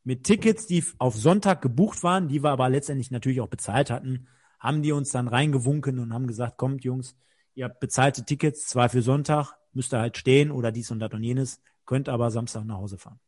mit 0.04 0.24
Tickets, 0.24 0.68
die 0.68 0.84
auf 0.98 1.16
Sonntag 1.16 1.62
gebucht 1.62 2.04
waren, 2.04 2.28
die 2.28 2.44
wir 2.44 2.52
aber 2.52 2.70
letztendlich 2.70 3.12
natürlich 3.12 3.42
auch 3.42 3.48
bezahlt 3.48 3.90
hatten, 3.90 4.28
haben 4.60 4.82
die 4.82 4.92
uns 4.92 5.12
dann 5.12 5.28
reingewunken 5.28 6.00
und 6.00 6.14
haben 6.14 6.28
gesagt, 6.28 6.58
kommt 6.58 6.84
Jungs, 6.84 7.16
ihr 7.56 7.66
habt 7.66 7.80
bezahlte 7.80 8.26
Tickets, 8.26 8.68
zwar 8.68 8.90
für 8.90 9.02
Sonntag, 9.02 9.56
müsst 9.74 9.94
ihr 9.94 10.00
halt 10.00 10.18
stehen 10.18 10.52
oder 10.52 10.72
dies 10.72 10.92
und 10.92 11.00
das 11.00 11.12
und 11.12 11.24
jenes, 11.24 11.62
könnt 11.86 12.10
aber 12.10 12.32
Samstag 12.32 12.66
nach 12.66 12.78
Hause 12.78 12.98
fahren. 12.98 13.20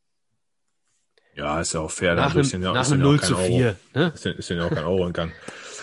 Ja, 1.35 1.59
ist 1.59 1.73
ja 1.73 1.81
auch 1.81 1.91
fair. 1.91 2.15
Nach 2.15 2.33
einem, 2.33 2.63
ja, 2.63 2.71
nach 2.71 2.89
einem 2.89 3.01
0 3.01 3.21
zu 3.21 3.35
4. 3.35 3.75
Ne? 3.93 4.11
Ist, 4.15 4.23
ja, 4.23 4.31
ist 4.31 4.49
ja 4.49 4.65
auch 4.65 4.69
kein 4.69 4.85
Euro 4.85 5.11
kann. 5.11 5.33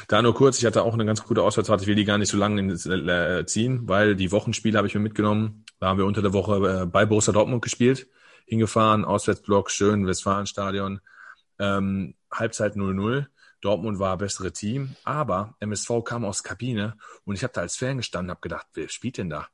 Da 0.08 0.22
nur 0.22 0.34
kurz, 0.34 0.58
ich 0.58 0.64
hatte 0.64 0.82
auch 0.82 0.94
eine 0.94 1.04
ganz 1.04 1.22
gute 1.22 1.42
Auswärtsfahrt. 1.42 1.82
Ich 1.82 1.86
will 1.86 1.94
die 1.94 2.06
gar 2.06 2.16
nicht 2.16 2.30
so 2.30 2.38
lange 2.38 2.72
äh, 2.72 3.44
ziehen, 3.44 3.86
weil 3.86 4.16
die 4.16 4.32
Wochenspiele 4.32 4.78
habe 4.78 4.88
ich 4.88 4.94
mir 4.94 5.00
mitgenommen. 5.00 5.64
Da 5.78 5.88
haben 5.88 5.98
wir 5.98 6.06
unter 6.06 6.22
der 6.22 6.32
Woche 6.32 6.82
äh, 6.82 6.86
bei 6.86 7.04
Borussia 7.04 7.34
Dortmund 7.34 7.62
gespielt, 7.62 8.08
hingefahren, 8.46 9.04
Auswärtsblock, 9.04 9.70
schön, 9.70 10.06
Westfalenstadion, 10.06 11.00
ähm, 11.58 12.14
Halbzeit 12.30 12.76
0-0. 12.76 13.26
Dortmund 13.60 14.00
war 14.00 14.18
bessere 14.18 14.52
Team, 14.52 14.96
aber 15.04 15.54
MSV 15.60 16.02
kam 16.04 16.24
aus 16.24 16.42
Kabine 16.42 16.96
und 17.24 17.36
ich 17.36 17.44
habe 17.44 17.52
da 17.52 17.60
als 17.60 17.76
Fan 17.76 17.98
gestanden, 17.98 18.30
habe 18.30 18.40
gedacht, 18.40 18.66
wer 18.74 18.88
spielt 18.88 19.18
denn 19.18 19.30
da? 19.30 19.48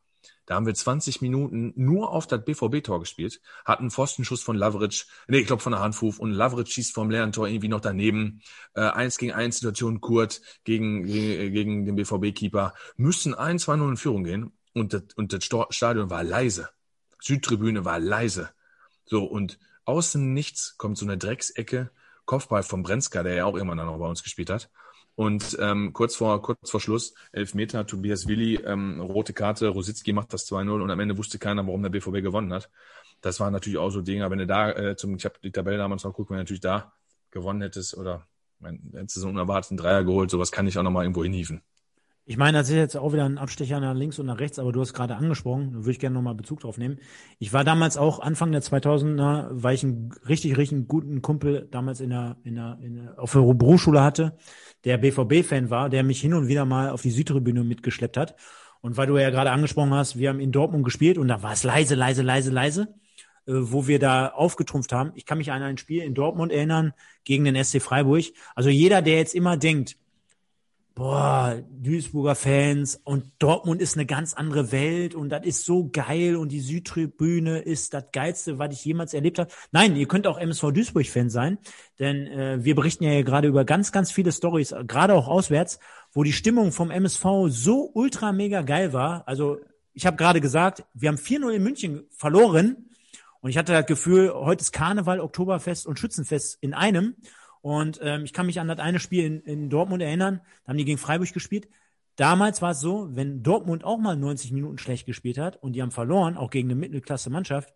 Da 0.49 0.55
haben 0.55 0.65
wir 0.65 0.75
20 0.75 1.20
Minuten 1.20 1.75
nur 1.76 2.10
auf 2.10 2.26
das 2.26 2.42
BVB-Tor 2.42 3.00
gespielt, 3.00 3.42
hatten 3.67 3.91
Pfostenschuss 3.91 4.42
von 4.42 4.57
Lavric, 4.57 5.05
nee, 5.26 5.41
ich 5.41 5.47
glaube 5.47 5.60
von 5.60 5.73
der 5.73 5.83
Handfuf 5.83 6.18
und 6.18 6.33
Lavric 6.33 6.68
schießt 6.68 6.94
vom 6.94 7.10
leeren 7.10 7.33
Tor 7.33 7.49
irgendwie 7.49 7.68
noch 7.68 7.83
daneben. 7.83 8.41
Äh, 8.73 8.81
eins 8.81 9.18
gegen 9.18 9.33
eins 9.33 9.57
Situation 9.57 10.00
Kurt 10.00 10.41
gegen, 10.65 11.05
gegen, 11.05 11.52
gegen 11.52 11.84
den 11.84 11.97
BVB-Keeper. 11.97 12.73
Müssen 12.97 13.34
1-2-0 13.34 13.91
in 13.91 13.97
Führung 13.99 14.25
gehen 14.25 14.52
und 14.73 14.94
das, 14.94 15.02
und 15.17 15.34
das 15.34 15.44
Stadion 15.68 16.08
war 16.08 16.25
leise. 16.25 16.70
Südtribüne 17.20 17.84
war 17.84 17.99
leise. 17.99 18.49
So, 19.08 19.24
und 19.24 19.58
außen 19.84 20.32
nichts 20.34 20.76
kommt 20.76 20.98
so 20.98 21.06
eine 21.06 21.18
Drecksecke, 21.18 21.90
Kopfball 22.26 22.62
von 22.62 22.82
Brenzka, 22.82 23.22
der 23.22 23.34
ja 23.34 23.44
auch 23.46 23.56
immer 23.56 23.74
noch 23.74 23.98
bei 23.98 24.06
uns 24.06 24.22
gespielt 24.22 24.50
hat. 24.50 24.70
Und 25.14 25.56
ähm, 25.60 25.92
kurz 25.94 26.14
vor 26.14 26.40
kurz 26.42 26.70
vor 26.70 26.80
Schluss, 26.80 27.14
elf 27.32 27.54
Meter, 27.54 27.86
Tobias 27.86 28.28
Willi, 28.28 28.56
ähm, 28.56 29.00
rote 29.00 29.32
Karte, 29.32 29.66
Rositzky 29.68 30.12
macht 30.12 30.32
das 30.32 30.46
2-0 30.46 30.80
und 30.80 30.90
am 30.90 31.00
Ende 31.00 31.18
wusste 31.18 31.38
keiner, 31.38 31.66
warum 31.66 31.82
der 31.82 31.90
BVB 31.90 32.22
gewonnen 32.22 32.52
hat. 32.52 32.70
Das 33.20 33.40
waren 33.40 33.52
natürlich 33.52 33.78
auch 33.78 33.90
so 33.90 34.00
Dinge, 34.00 34.30
wenn 34.30 34.38
du 34.38 34.46
da 34.46 34.70
äh, 34.70 34.96
zum, 34.96 35.16
ich 35.16 35.24
habe 35.24 35.34
die 35.42 35.50
Tabelle 35.50 35.78
damals 35.78 36.04
noch 36.04 36.12
geguckt, 36.12 36.30
wenn 36.30 36.36
du 36.36 36.42
natürlich 36.42 36.60
da 36.60 36.92
gewonnen 37.32 37.62
hättest 37.62 37.96
oder 37.96 38.28
wenn 38.60 38.92
hättest 38.94 39.16
du 39.16 39.20
so 39.20 39.26
einen 39.26 39.38
unerwarteten 39.38 39.76
Dreier 39.76 40.04
geholt, 40.04 40.30
sowas 40.30 40.52
kann 40.52 40.68
ich 40.68 40.78
auch 40.78 40.84
nochmal 40.84 41.04
irgendwo 41.04 41.24
hinhieven. 41.24 41.62
Ich 42.31 42.36
meine, 42.36 42.58
das 42.58 42.68
ist 42.68 42.74
jetzt 42.74 42.94
auch 42.94 43.15
wieder 43.15 43.24
ein 43.24 43.39
Abstecher 43.39 43.81
nach 43.81 43.94
links 43.94 44.18
und 44.18 44.26
nach 44.26 44.39
rechts, 44.39 44.58
aber 44.58 44.70
du 44.70 44.82
hast 44.82 44.92
gerade 44.92 45.16
angesprochen, 45.16 45.73
da 45.73 45.78
würde 45.78 45.92
ich 45.92 45.98
gerne 45.98 46.12
nochmal 46.12 46.34
Bezug 46.34 46.60
drauf 46.60 46.76
nehmen. 46.76 46.98
Ich 47.39 47.55
war 47.55 47.65
damals 47.65 47.97
auch 47.97 48.20
Anfang 48.20 48.52
der 48.52 48.60
2000er, 48.60 49.48
weil 49.50 49.74
ich 49.74 49.82
einen 49.82 50.12
richtig, 50.28 50.58
richtig 50.58 50.89
guten 50.89 51.23
Kumpel 51.23 51.66
damals 51.70 52.00
in 52.00 52.10
der, 52.10 52.36
in 52.44 52.57
der, 52.57 52.78
in 52.82 52.97
der 52.97 53.18
auf 53.18 53.32
der 53.32 53.40
Berufsschule 53.40 54.02
hatte, 54.02 54.36
der 54.84 54.98
BVB-Fan 54.98 55.70
war, 55.70 55.89
der 55.89 56.02
mich 56.02 56.20
hin 56.20 56.34
und 56.34 56.48
wieder 56.48 56.66
mal 56.66 56.90
auf 56.90 57.00
die 57.00 57.12
Südtribüne 57.12 57.65
mitgeschleppt 57.65 58.18
hat. 58.18 58.36
Und 58.82 58.98
weil 58.98 59.07
du 59.07 59.16
ja 59.16 59.31
gerade 59.31 59.50
angesprochen 59.50 59.94
hast, 59.94 60.18
wir 60.18 60.28
haben 60.28 60.40
in 60.40 60.52
Dortmund 60.52 60.84
gespielt 60.84 61.16
und 61.16 61.28
da 61.28 61.42
war 61.42 61.55
es 61.55 61.65
leise, 61.65 61.94
leise, 61.94 62.20
leise, 62.20 62.50
leise, 62.50 62.94
äh, 63.47 63.52
wo 63.55 63.86
wir 63.86 63.98
da 63.98 64.28
aufgetrumpft 64.28 64.92
haben. 64.92 65.12
Ich 65.15 65.24
kann 65.24 65.39
mich 65.39 65.50
an 65.50 65.62
ein 65.62 65.78
Spiel 65.78 66.02
in 66.02 66.12
Dortmund 66.12 66.52
erinnern 66.52 66.92
gegen 67.24 67.47
den 67.47 67.57
SC 67.65 67.81
Freiburg. 67.81 68.24
Also 68.55 68.68
jeder, 68.68 69.00
der 69.00 69.16
jetzt 69.16 69.34
immer 69.34 69.57
denkt, 69.57 69.97
boah, 70.99 71.62
Duisburger 71.70 72.35
Fans 72.35 73.01
und 73.05 73.31
Dortmund 73.39 73.81
ist 73.81 73.97
eine 73.97 74.05
ganz 74.05 74.35
andere 74.35 74.73
Welt 74.73 75.15
und 75.15 75.28
das 75.28 75.47
ist 75.47 75.65
so 75.65 75.89
geil 75.93 76.35
und 76.35 76.51
die 76.51 76.60
Südtribüne 76.60 77.60
ist 77.60 77.94
das 77.94 78.07
geilste, 78.12 78.59
was 78.59 78.75
ich 78.75 78.85
jemals 78.85 79.15
erlebt 79.15 79.39
habe. 79.39 79.49
Nein, 79.70 79.94
ihr 79.94 80.09
könnt 80.09 80.27
auch 80.27 80.39
MSV 80.39 80.73
Duisburg 80.73 81.07
Fan 81.07 81.31
sein, 81.31 81.59
denn 82.01 82.27
äh, 82.27 82.65
wir 82.65 82.75
berichten 82.75 83.05
ja 83.05 83.23
gerade 83.23 83.47
über 83.47 83.65
ganz 83.65 83.93
ganz 83.93 84.10
viele 84.10 84.33
Stories, 84.33 84.75
gerade 84.89 85.15
auch 85.15 85.28
auswärts, 85.28 85.78
wo 86.12 86.25
die 86.25 86.33
Stimmung 86.33 86.73
vom 86.73 86.91
MSV 86.91 87.25
so 87.47 87.91
ultra 87.94 88.33
mega 88.33 88.62
geil 88.62 88.93
war. 88.93 89.27
Also, 89.28 89.59
ich 89.94 90.05
habe 90.05 90.17
gerade 90.17 90.41
gesagt, 90.41 90.85
wir 90.94 91.10
haben 91.10 91.17
4-0 91.17 91.51
in 91.51 91.62
München 91.62 92.02
verloren 92.10 92.89
und 93.41 93.51
ich 93.51 93.57
hatte 93.57 93.73
das 93.73 93.86
Gefühl, 93.86 94.33
heute 94.35 94.62
ist 94.62 94.73
Karneval, 94.73 95.20
Oktoberfest 95.20 95.86
und 95.86 95.99
Schützenfest 95.99 96.59
in 96.60 96.75
einem 96.75 97.15
und 97.68 98.00
ähm, 98.02 98.24
ich 98.24 98.32
kann 98.32 98.47
mich 98.47 98.60
an 98.60 98.68
das 98.68 98.78
eine 98.78 98.98
Spiel 98.98 99.24
in, 99.24 99.40
in 99.42 99.68
Dortmund 99.68 100.02
erinnern, 100.02 100.40
da 100.64 100.70
haben 100.70 100.78
die 100.78 100.86
gegen 100.86 100.97
Freiburg 100.97 101.30
gespielt. 101.34 101.68
Damals 102.16 102.62
war 102.62 102.70
es 102.70 102.80
so, 102.80 103.14
wenn 103.14 103.42
Dortmund 103.42 103.84
auch 103.84 103.98
mal 103.98 104.16
90 104.16 104.52
Minuten 104.52 104.78
schlecht 104.78 105.05
gespielt 105.05 105.36
hat 105.36 105.62
und 105.62 105.74
die 105.74 105.82
haben 105.82 105.90
verloren, 105.90 106.38
auch 106.38 106.48
gegen 106.48 106.68
eine 106.68 106.80
Mittelklasse-Mannschaft, 106.80 107.74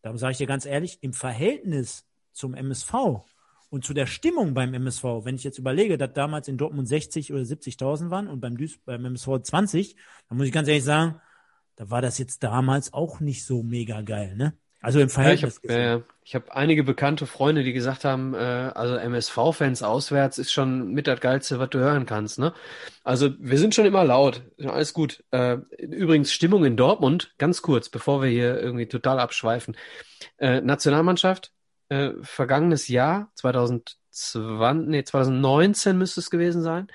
da 0.00 0.16
sage 0.16 0.30
ich 0.32 0.38
dir 0.38 0.46
ganz 0.46 0.64
ehrlich, 0.64 1.02
im 1.02 1.12
Verhältnis 1.12 2.06
zum 2.32 2.54
MSV 2.54 2.94
und 3.68 3.84
zu 3.84 3.94
der 3.94 4.06
Stimmung 4.06 4.54
beim 4.54 4.74
MSV, 4.74 5.02
wenn 5.24 5.34
ich 5.34 5.42
jetzt 5.42 5.58
überlege, 5.58 5.98
dass 5.98 6.12
damals 6.12 6.46
in 6.46 6.56
Dortmund 6.56 6.86
60 6.86 7.32
oder 7.32 7.42
70.000 7.42 8.10
waren 8.10 8.28
und 8.28 8.40
beim, 8.40 8.56
Duis 8.56 8.78
beim 8.84 9.04
MSV 9.04 9.42
20, 9.42 9.96
dann 10.28 10.38
muss 10.38 10.46
ich 10.46 10.52
ganz 10.52 10.68
ehrlich 10.68 10.84
sagen, 10.84 11.20
da 11.74 11.90
war 11.90 12.00
das 12.00 12.18
jetzt 12.18 12.44
damals 12.44 12.92
auch 12.92 13.18
nicht 13.18 13.44
so 13.44 13.64
mega 13.64 14.02
geil, 14.02 14.36
ne? 14.36 14.56
Also 14.82 14.98
im 14.98 15.08
Verhältnis. 15.08 15.60
Ja, 15.62 16.02
ich 16.24 16.34
habe 16.34 16.44
äh, 16.46 16.50
hab 16.50 16.56
einige 16.56 16.82
bekannte 16.82 17.26
Freunde, 17.26 17.62
die 17.62 17.72
gesagt 17.72 18.04
haben, 18.04 18.34
äh, 18.34 18.38
also 18.38 18.96
MSV-Fans 18.96 19.84
auswärts 19.84 20.38
ist 20.38 20.52
schon 20.52 20.92
mit 20.92 21.06
das 21.06 21.20
Geilste, 21.20 21.60
was 21.60 21.70
du 21.70 21.78
hören 21.78 22.04
kannst. 22.04 22.40
Ne? 22.40 22.52
Also 23.04 23.30
wir 23.38 23.58
sind 23.58 23.76
schon 23.76 23.86
immer 23.86 24.04
laut, 24.04 24.42
alles 24.58 24.92
gut. 24.92 25.22
Äh, 25.30 25.58
übrigens 25.78 26.32
Stimmung 26.32 26.64
in 26.64 26.76
Dortmund, 26.76 27.32
ganz 27.38 27.62
kurz, 27.62 27.88
bevor 27.88 28.22
wir 28.22 28.28
hier 28.28 28.60
irgendwie 28.60 28.86
total 28.86 29.20
abschweifen. 29.20 29.76
Äh, 30.38 30.60
Nationalmannschaft, 30.60 31.52
äh, 31.88 32.10
vergangenes 32.22 32.88
Jahr, 32.88 33.30
2020, 33.36 34.88
nee, 34.88 35.04
2019 35.04 35.96
müsste 35.96 36.18
es 36.18 36.28
gewesen 36.28 36.62
sein. 36.62 36.88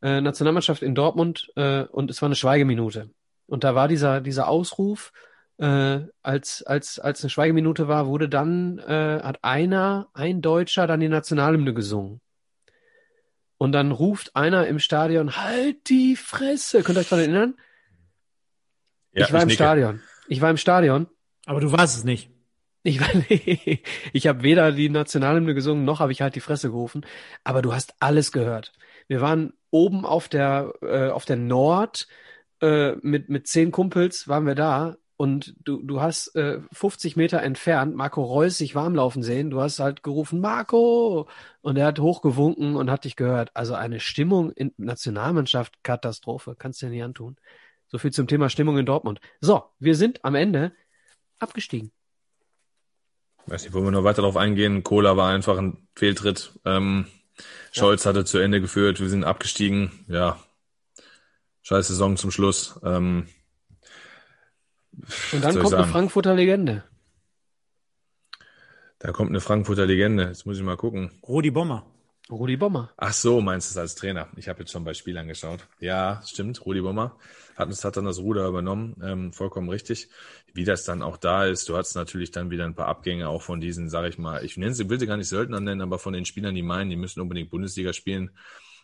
Äh, 0.00 0.22
Nationalmannschaft 0.22 0.82
in 0.82 0.94
Dortmund 0.94 1.50
äh, 1.56 1.82
und 1.82 2.10
es 2.10 2.22
war 2.22 2.28
eine 2.28 2.34
Schweigeminute. 2.34 3.10
Und 3.46 3.62
da 3.62 3.74
war 3.74 3.88
dieser, 3.88 4.22
dieser 4.22 4.48
Ausruf, 4.48 5.12
äh, 5.58 6.00
als, 6.22 6.62
als, 6.62 6.98
als 6.98 7.22
eine 7.22 7.30
Schweigeminute 7.30 7.88
war, 7.88 8.06
wurde 8.06 8.28
dann, 8.28 8.78
äh, 8.78 9.20
hat 9.22 9.42
einer, 9.42 10.08
ein 10.12 10.42
Deutscher, 10.42 10.86
dann 10.86 11.00
die 11.00 11.08
Nationalhymne 11.08 11.74
gesungen. 11.74 12.20
Und 13.58 13.72
dann 13.72 13.90
ruft 13.90 14.36
einer 14.36 14.66
im 14.66 14.78
Stadion, 14.78 15.36
halt 15.36 15.88
die 15.88 16.16
Fresse. 16.16 16.82
Könnt 16.82 16.98
ihr 16.98 17.00
euch 17.00 17.08
daran 17.08 17.24
erinnern? 17.24 17.54
Ja, 19.12 19.26
ich 19.26 19.32
war 19.32 19.40
ich 19.40 19.44
im 19.44 19.48
nicke. 19.48 19.56
Stadion. 19.56 20.02
Ich 20.28 20.40
war 20.42 20.50
im 20.50 20.58
Stadion. 20.58 21.06
Aber 21.46 21.60
du 21.60 21.72
warst 21.72 21.96
es 21.96 22.04
nicht. 22.04 22.30
Ich, 22.82 23.00
war, 23.00 23.08
ich 24.12 24.26
habe 24.26 24.42
weder 24.42 24.72
die 24.72 24.90
Nationalhymne 24.90 25.54
gesungen, 25.54 25.84
noch 25.84 26.00
habe 26.00 26.12
ich 26.12 26.20
halt 26.20 26.34
die 26.34 26.40
Fresse 26.40 26.68
gerufen. 26.68 27.06
Aber 27.44 27.62
du 27.62 27.72
hast 27.72 27.94
alles 27.98 28.30
gehört. 28.30 28.72
Wir 29.08 29.22
waren 29.22 29.54
oben 29.70 30.04
auf 30.04 30.28
der, 30.28 30.74
äh, 30.82 31.08
auf 31.08 31.24
der 31.24 31.36
Nord, 31.36 32.08
äh, 32.60 32.92
mit, 32.96 33.30
mit 33.30 33.46
zehn 33.46 33.70
Kumpels 33.70 34.28
waren 34.28 34.46
wir 34.46 34.54
da 34.54 34.96
und 35.16 35.54
du, 35.64 35.82
du 35.82 36.00
hast 36.00 36.34
äh, 36.36 36.60
50 36.72 37.16
Meter 37.16 37.42
entfernt 37.42 37.96
Marco 37.96 38.22
Reus 38.22 38.58
sich 38.58 38.74
warmlaufen 38.74 39.22
sehen. 39.22 39.50
Du 39.50 39.60
hast 39.60 39.78
halt 39.78 40.02
gerufen, 40.02 40.40
Marco! 40.40 41.26
Und 41.62 41.78
er 41.78 41.86
hat 41.86 42.00
hochgewunken 42.00 42.76
und 42.76 42.90
hat 42.90 43.04
dich 43.04 43.16
gehört. 43.16 43.50
Also 43.54 43.74
eine 43.74 43.98
Stimmung 43.98 44.52
in 44.52 44.72
Nationalmannschaft, 44.76 45.82
Katastrophe. 45.82 46.54
Kannst 46.58 46.82
du 46.82 46.86
dir 46.86 46.92
nicht 46.92 47.02
antun. 47.02 47.36
So 47.88 47.98
viel 47.98 48.12
zum 48.12 48.26
Thema 48.26 48.50
Stimmung 48.50 48.76
in 48.76 48.84
Dortmund. 48.84 49.20
So, 49.40 49.64
wir 49.78 49.94
sind 49.94 50.22
am 50.22 50.34
Ende 50.34 50.72
abgestiegen. 51.38 51.92
Weiß 53.46 53.62
nicht, 53.62 53.72
wollen 53.72 53.84
wir 53.84 53.92
noch 53.92 54.04
weiter 54.04 54.22
darauf 54.22 54.36
eingehen? 54.36 54.82
Cola 54.82 55.16
war 55.16 55.32
einfach 55.32 55.56
ein 55.56 55.88
Fehltritt. 55.94 56.58
Ähm, 56.66 57.06
Scholz 57.72 58.04
ja. 58.04 58.10
hatte 58.10 58.26
zu 58.26 58.38
Ende 58.38 58.60
geführt. 58.60 59.00
Wir 59.00 59.08
sind 59.08 59.24
abgestiegen. 59.24 60.04
Ja, 60.08 60.38
scheiß 61.62 61.88
Saison 61.88 62.18
zum 62.18 62.30
Schluss. 62.30 62.78
Ähm, 62.84 63.28
und 65.32 65.44
dann 65.44 65.58
kommt 65.58 65.74
eine 65.74 65.86
Frankfurter 65.86 66.34
Legende. 66.34 66.84
Da 68.98 69.12
kommt 69.12 69.30
eine 69.30 69.40
Frankfurter 69.40 69.86
Legende. 69.86 70.24
Jetzt 70.24 70.46
muss 70.46 70.56
ich 70.56 70.64
mal 70.64 70.76
gucken. 70.76 71.10
Rudi 71.26 71.50
Bommer. 71.50 71.86
Rudi 72.30 72.56
Bommer. 72.56 72.90
Ach 72.96 73.12
so, 73.12 73.40
meinst 73.40 73.70
du 73.70 73.72
es 73.72 73.76
als 73.76 73.94
Trainer? 73.94 74.28
Ich 74.36 74.48
habe 74.48 74.60
jetzt 74.60 74.72
schon 74.72 74.82
bei 74.82 74.94
Spielern 74.94 75.28
geschaut. 75.28 75.60
Ja, 75.78 76.22
stimmt. 76.26 76.64
Rudi 76.66 76.80
Bommer 76.80 77.16
hat, 77.56 77.84
hat 77.84 77.96
dann 77.96 78.04
das 78.04 78.18
Ruder 78.18 78.48
übernommen. 78.48 78.96
Ähm, 79.02 79.32
vollkommen 79.32 79.68
richtig. 79.68 80.08
Wie 80.52 80.64
das 80.64 80.84
dann 80.84 81.02
auch 81.02 81.18
da 81.18 81.44
ist, 81.44 81.68
du 81.68 81.76
hattest 81.76 81.94
natürlich 81.94 82.32
dann 82.32 82.50
wieder 82.50 82.64
ein 82.64 82.74
paar 82.74 82.88
Abgänge 82.88 83.28
auch 83.28 83.42
von 83.42 83.60
diesen, 83.60 83.88
sage 83.88 84.08
ich 84.08 84.18
mal, 84.18 84.44
ich 84.44 84.56
nenne 84.56 84.74
sie, 84.74 84.88
will 84.88 84.98
sie 84.98 85.06
gar 85.06 85.16
nicht 85.16 85.28
Söldner 85.28 85.60
nennen, 85.60 85.82
aber 85.82 85.98
von 85.98 86.12
den 86.12 86.24
Spielern, 86.24 86.54
die 86.54 86.62
meinen, 86.62 86.90
die 86.90 86.96
müssen 86.96 87.20
unbedingt 87.20 87.50
Bundesliga 87.50 87.92
spielen. 87.92 88.30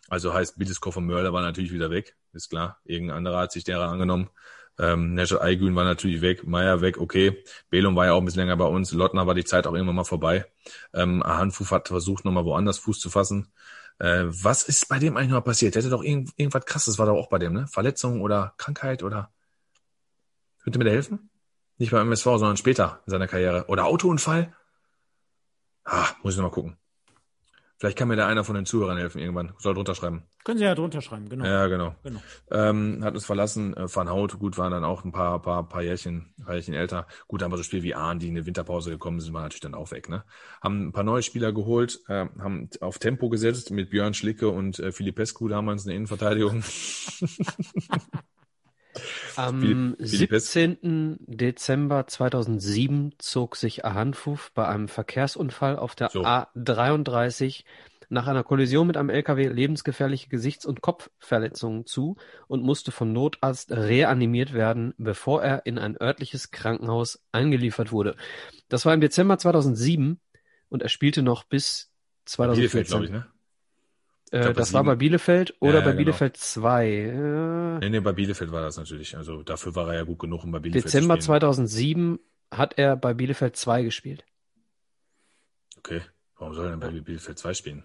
Also 0.07 0.33
heißt, 0.33 0.57
Biedeskow 0.57 0.95
und 0.95 1.05
Mörler 1.05 1.33
war 1.33 1.41
natürlich 1.41 1.73
wieder 1.73 1.89
weg. 1.89 2.15
Ist 2.33 2.49
klar. 2.49 2.79
Irgendein 2.85 3.17
anderer 3.17 3.39
hat 3.39 3.51
sich 3.51 3.63
derer 3.63 3.89
angenommen. 3.89 4.29
Ähm, 4.79 5.13
Nestor 5.13 5.41
Aygün 5.41 5.75
war 5.75 5.83
natürlich 5.83 6.21
weg, 6.21 6.45
Meier 6.45 6.81
weg, 6.81 6.97
okay. 6.97 7.43
Belum 7.69 7.95
war 7.95 8.05
ja 8.05 8.13
auch 8.13 8.19
ein 8.19 8.25
bisschen 8.25 8.41
länger 8.41 8.57
bei 8.57 8.65
uns. 8.65 8.91
Lottner 8.91 9.27
war 9.27 9.35
die 9.35 9.45
Zeit 9.45 9.67
auch 9.67 9.73
irgendwann 9.73 9.95
mal 9.95 10.03
vorbei. 10.03 10.45
Ähm, 10.93 11.21
Ahanfuf 11.23 11.71
hat 11.71 11.87
versucht, 11.89 12.25
nochmal 12.25 12.45
woanders 12.45 12.79
Fuß 12.79 12.99
zu 12.99 13.09
fassen. 13.09 13.51
Äh, 13.99 14.25
was 14.25 14.63
ist 14.63 14.89
bei 14.89 14.99
dem 14.99 15.15
eigentlich 15.15 15.31
noch 15.31 15.43
passiert? 15.43 15.75
Der 15.75 15.81
hatte 15.81 15.91
doch 15.91 16.03
irgend, 16.03 16.31
irgendwas 16.37 16.65
krasses, 16.65 16.97
war 16.97 17.05
doch 17.05 17.15
auch 17.15 17.29
bei 17.29 17.37
dem, 17.39 17.53
ne? 17.53 17.67
Verletzung 17.67 18.21
oder 18.21 18.53
Krankheit 18.57 19.03
oder? 19.03 19.31
Könnte 20.63 20.79
mir 20.79 20.85
der 20.85 20.93
helfen? 20.93 21.29
Nicht 21.77 21.91
beim 21.91 22.07
MSV, 22.07 22.23
sondern 22.23 22.57
später 22.57 23.01
in 23.05 23.11
seiner 23.11 23.27
Karriere. 23.27 23.65
Oder 23.67 23.85
Autounfall? 23.85 24.53
Ah, 25.83 26.07
muss 26.23 26.33
ich 26.33 26.37
noch 26.37 26.45
mal 26.45 26.51
gucken. 26.51 26.77
Vielleicht 27.83 27.97
kann 27.97 28.07
mir 28.07 28.15
da 28.15 28.27
einer 28.27 28.45
von 28.45 28.55
den 28.55 28.65
Zuhörern 28.65 28.95
helfen 28.97 29.19
irgendwann. 29.19 29.51
Soll 29.57 29.73
drunter 29.73 29.93
schreiben. 29.93 30.23
Können 30.45 30.57
Sie 30.57 30.63
ja 30.63 30.73
drunter 30.73 31.01
schreiben, 31.01 31.27
genau. 31.27 31.43
Ja, 31.43 31.67
genau. 31.67 31.93
genau. 32.01 32.21
Ähm, 32.49 33.03
hat 33.03 33.13
uns 33.13 33.25
verlassen. 33.25 33.75
Äh, 33.75 33.93
Van 33.93 34.09
Hout, 34.09 34.39
gut, 34.39 34.57
waren 34.57 34.71
dann 34.71 34.85
auch 34.85 35.03
ein 35.03 35.11
paar, 35.11 35.41
paar, 35.41 35.67
paar 35.67 35.81
Jährchen, 35.81 36.33
paar 36.45 36.55
Jährchen 36.55 36.75
älter. 36.75 37.07
Gut, 37.27 37.43
aber 37.43 37.57
so 37.57 37.63
Spiele 37.63 37.83
wie 37.83 37.93
Ahn, 37.93 38.19
die 38.19 38.29
in 38.29 38.37
eine 38.37 38.45
Winterpause 38.45 38.89
gekommen 38.89 39.19
sind, 39.19 39.33
waren 39.33 39.43
natürlich 39.43 39.59
dann 39.59 39.75
auch 39.75 39.91
weg. 39.91 40.07
Ne? 40.07 40.23
Haben 40.61 40.87
ein 40.87 40.91
paar 40.93 41.03
neue 41.03 41.23
Spieler 41.23 41.51
geholt, 41.51 41.99
äh, 42.07 42.27
haben 42.39 42.69
auf 42.79 42.99
Tempo 42.99 43.27
gesetzt 43.27 43.69
mit 43.71 43.89
Björn 43.89 44.13
Schlicke 44.13 44.47
und 44.47 44.79
äh, 44.79 44.93
Filipescu 44.93 45.49
damals 45.49 45.83
in 45.83 45.89
der 45.89 45.97
Innenverteidigung. 45.97 46.63
Am 49.35 49.95
17. 49.99 51.17
Dezember 51.25 52.07
2007 52.07 53.13
zog 53.17 53.55
sich 53.55 53.85
Ahanfuf 53.85 54.51
bei 54.53 54.67
einem 54.67 54.87
Verkehrsunfall 54.87 55.77
auf 55.77 55.95
der 55.95 56.09
so. 56.09 56.23
A33 56.23 57.63
nach 58.09 58.27
einer 58.27 58.43
Kollision 58.43 58.87
mit 58.87 58.95
einem 58.95 59.09
LKW 59.09 59.47
lebensgefährliche 59.47 60.29
Gesichts- 60.29 60.65
und 60.65 60.81
Kopfverletzungen 60.81 61.85
zu 61.85 62.17
und 62.47 62.63
musste 62.63 62.91
vom 62.91 63.11
Notarzt 63.11 63.71
reanimiert 63.71 64.53
werden, 64.53 64.93
bevor 64.97 65.41
er 65.43 65.65
in 65.65 65.79
ein 65.79 65.99
örtliches 65.99 66.51
Krankenhaus 66.51 67.23
eingeliefert 67.31 67.91
wurde. 67.91 68.15
Das 68.69 68.85
war 68.85 68.93
im 68.93 69.01
Dezember 69.01 69.37
2007 69.37 70.19
und 70.69 70.81
er 70.83 70.89
spielte 70.89 71.23
noch 71.23 71.43
bis 71.43 71.91
2014. 72.25 72.99
Bielefeld, 72.99 73.05
ich, 73.05 73.11
ne? 73.11 73.32
Äh, 74.33 74.41
glaub, 74.41 74.55
das 74.55 74.73
war 74.73 74.83
bei 74.83 74.95
Bielefeld 74.95 75.53
oder 75.59 75.75
ja, 75.75 75.79
bei 75.81 75.91
genau. 75.91 75.97
Bielefeld 75.97 76.37
2. 76.37 76.87
Äh, 76.87 77.79
nee, 77.81 77.89
nee, 77.89 77.99
bei 77.99 78.13
Bielefeld 78.13 78.51
war 78.51 78.63
das 78.63 78.77
natürlich. 78.77 79.15
Also 79.15 79.43
dafür 79.43 79.75
war 79.75 79.89
er 79.89 79.93
ja 79.93 80.03
gut 80.03 80.17
genug, 80.17 80.43
um 80.43 80.51
bei 80.51 80.57
Bielefeld 80.57 80.85
Dezember 80.85 81.19
zu 81.19 81.25
spielen. 81.25 81.41
2007 81.41 82.19
hat 82.49 82.79
er 82.79 82.95
bei 82.95 83.13
Bielefeld 83.13 83.55
2 83.55 83.83
gespielt. 83.83 84.25
Okay, 85.77 86.01
warum 86.39 86.55
soll 86.55 86.65
er 86.65 86.71
denn 86.71 86.79
bei 86.79 86.89
Bielefeld 86.89 87.37
2 87.37 87.53
spielen? 87.53 87.83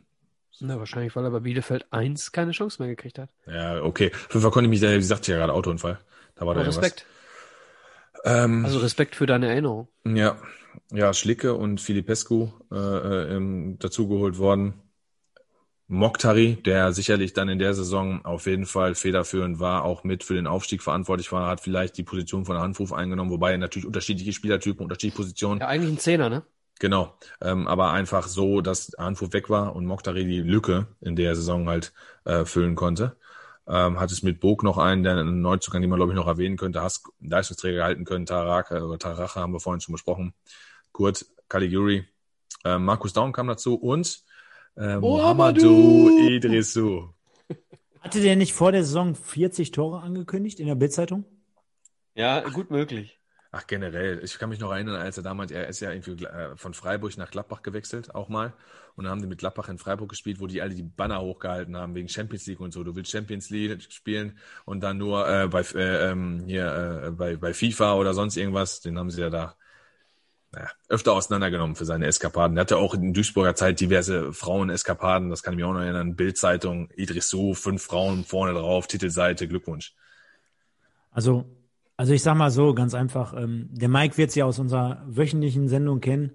Na, 0.60 0.78
wahrscheinlich, 0.78 1.14
weil 1.14 1.24
er 1.24 1.30
bei 1.30 1.40
Bielefeld 1.40 1.84
1 1.90 2.32
keine 2.32 2.52
Chance 2.52 2.80
mehr 2.82 2.88
gekriegt 2.88 3.18
hat. 3.18 3.28
Ja, 3.46 3.82
okay. 3.82 4.10
Fünfer 4.14 4.50
konnte 4.50 4.72
ich 4.72 4.80
mich, 4.80 4.90
wie 4.90 4.94
gesagt, 4.96 5.28
ja 5.28 5.36
gerade 5.36 5.52
Autounfall. 5.52 5.98
Da 6.34 6.46
war 6.46 6.54
da 6.54 6.62
Respekt. 6.62 7.04
Ähm, 8.24 8.64
also 8.64 8.78
Respekt 8.78 9.16
für 9.16 9.26
deine 9.26 9.48
Erinnerung. 9.48 9.88
Ja, 10.06 10.38
ja, 10.92 11.12
Schlicke 11.12 11.54
und 11.54 11.78
Filipescu 11.78 12.48
äh, 12.72 13.36
äh, 13.36 13.76
dazugeholt 13.78 14.38
worden. 14.38 14.80
Mokhtari, 15.90 16.56
der 16.56 16.92
sicherlich 16.92 17.32
dann 17.32 17.48
in 17.48 17.58
der 17.58 17.72
Saison 17.72 18.22
auf 18.24 18.46
jeden 18.46 18.66
Fall 18.66 18.94
federführend 18.94 19.58
war, 19.58 19.84
auch 19.84 20.04
mit 20.04 20.22
für 20.22 20.34
den 20.34 20.46
Aufstieg 20.46 20.82
verantwortlich 20.82 21.32
war, 21.32 21.48
hat 21.48 21.60
vielleicht 21.60 21.96
die 21.96 22.02
Position 22.02 22.44
von 22.44 22.58
Handruf 22.58 22.92
eingenommen, 22.92 23.30
wobei 23.30 23.56
natürlich 23.56 23.86
unterschiedliche 23.86 24.34
Spielertypen, 24.34 24.84
unterschiedliche 24.84 25.16
Positionen. 25.16 25.60
Ja, 25.60 25.68
eigentlich 25.68 25.90
ein 25.90 25.98
Zehner, 25.98 26.28
ne? 26.28 26.42
Genau, 26.78 27.14
ähm, 27.40 27.66
aber 27.66 27.90
einfach 27.90 28.28
so, 28.28 28.60
dass 28.60 28.92
Handruf 28.98 29.32
weg 29.32 29.48
war 29.48 29.74
und 29.74 29.86
Mokhtari 29.86 30.26
die 30.26 30.40
Lücke 30.40 30.86
in 31.00 31.16
der 31.16 31.34
Saison 31.34 31.66
halt 31.68 31.94
äh, 32.24 32.44
füllen 32.44 32.74
konnte. 32.74 33.16
Ähm, 33.66 33.98
hat 33.98 34.12
es 34.12 34.22
mit 34.22 34.40
Bog 34.40 34.62
noch 34.62 34.76
einen, 34.76 35.02
der 35.02 35.16
einen 35.16 35.40
Neuzugang, 35.40 35.80
den 35.80 35.90
man 35.90 35.98
glaube 35.98 36.12
ich 36.12 36.16
noch 36.16 36.26
erwähnen 36.26 36.58
könnte, 36.58 36.82
Hask 36.82 37.08
Leistungsträger 37.20 37.82
halten 37.82 38.04
können, 38.04 38.26
Taraka 38.26 38.82
oder 38.82 38.98
Taracha 38.98 39.40
haben 39.40 39.54
wir 39.54 39.60
vorhin 39.60 39.80
schon 39.80 39.92
besprochen. 39.92 40.34
Kurt 40.92 41.26
Caligiuri, 41.48 42.06
äh, 42.64 42.78
Markus 42.78 43.14
Daum 43.14 43.32
kam 43.32 43.48
dazu 43.48 43.74
und 43.74 44.22
äh, 44.78 44.96
Mohamedou 44.98 46.28
Idrissou. 46.28 47.10
Hatte 48.00 48.20
der 48.20 48.36
nicht 48.36 48.52
vor 48.52 48.72
der 48.72 48.84
Saison 48.84 49.14
40 49.14 49.72
Tore 49.72 50.00
angekündigt 50.00 50.60
in 50.60 50.66
der 50.66 50.76
Bildzeitung? 50.76 51.24
Ja, 52.14 52.40
gut 52.48 52.70
möglich. 52.70 53.18
Ach, 53.50 53.66
generell. 53.66 54.22
Ich 54.22 54.38
kann 54.38 54.50
mich 54.50 54.60
noch 54.60 54.72
erinnern, 54.72 54.96
als 54.96 55.16
er 55.16 55.22
damals, 55.22 55.50
er 55.50 55.68
ist 55.68 55.80
ja 55.80 55.90
irgendwie 55.90 56.24
äh, 56.24 56.54
von 56.56 56.74
Freiburg 56.74 57.16
nach 57.16 57.30
Gladbach 57.30 57.62
gewechselt, 57.62 58.14
auch 58.14 58.28
mal. 58.28 58.52
Und 58.94 59.04
dann 59.04 59.12
haben 59.12 59.22
die 59.22 59.26
mit 59.26 59.38
Gladbach 59.38 59.68
in 59.68 59.78
Freiburg 59.78 60.10
gespielt, 60.10 60.38
wo 60.38 60.46
die 60.46 60.60
alle 60.60 60.74
die 60.74 60.82
Banner 60.82 61.20
hochgehalten 61.22 61.76
haben, 61.76 61.94
wegen 61.94 62.08
Champions 62.08 62.46
League 62.46 62.60
und 62.60 62.72
so. 62.72 62.84
Du 62.84 62.94
willst 62.94 63.10
Champions 63.10 63.48
League 63.48 63.82
spielen 63.90 64.38
und 64.66 64.80
dann 64.82 64.98
nur 64.98 65.26
äh, 65.28 65.48
bei, 65.48 65.62
äh, 65.74 66.10
ähm, 66.10 66.44
hier, 66.46 67.02
äh, 67.06 67.10
bei, 67.10 67.36
bei 67.36 67.54
FIFA 67.54 67.94
oder 67.94 68.12
sonst 68.12 68.36
irgendwas. 68.36 68.80
Den 68.80 68.98
haben 68.98 69.10
sie 69.10 69.22
ja 69.22 69.30
da 69.30 69.56
naja, 70.52 70.70
öfter 70.88 71.12
auseinandergenommen 71.12 71.76
für 71.76 71.84
seine 71.84 72.06
Eskapaden. 72.06 72.56
Er 72.56 72.62
hatte 72.62 72.78
auch 72.78 72.94
in 72.94 73.12
Duisburger 73.12 73.54
Zeit 73.54 73.80
diverse 73.80 74.32
Frauen-Eskapaden, 74.32 75.28
das 75.30 75.42
kann 75.42 75.52
ich 75.52 75.56
mich 75.56 75.64
auch 75.64 75.74
noch 75.74 75.80
erinnern. 75.80 76.16
Bildzeitung, 76.16 76.90
Idris 76.96 77.28
So, 77.28 77.54
fünf 77.54 77.82
Frauen 77.82 78.24
vorne 78.24 78.54
drauf, 78.54 78.86
Titelseite, 78.86 79.46
Glückwunsch. 79.46 79.94
Also, 81.10 81.44
also 81.96 82.12
ich 82.12 82.22
sag 82.22 82.36
mal 82.36 82.50
so, 82.50 82.74
ganz 82.74 82.94
einfach, 82.94 83.34
ähm, 83.36 83.68
der 83.72 83.88
Mike 83.88 84.16
wird 84.16 84.30
sie 84.30 84.42
aus 84.42 84.58
unserer 84.58 85.02
wöchentlichen 85.06 85.68
Sendung 85.68 86.00
kennen. 86.00 86.32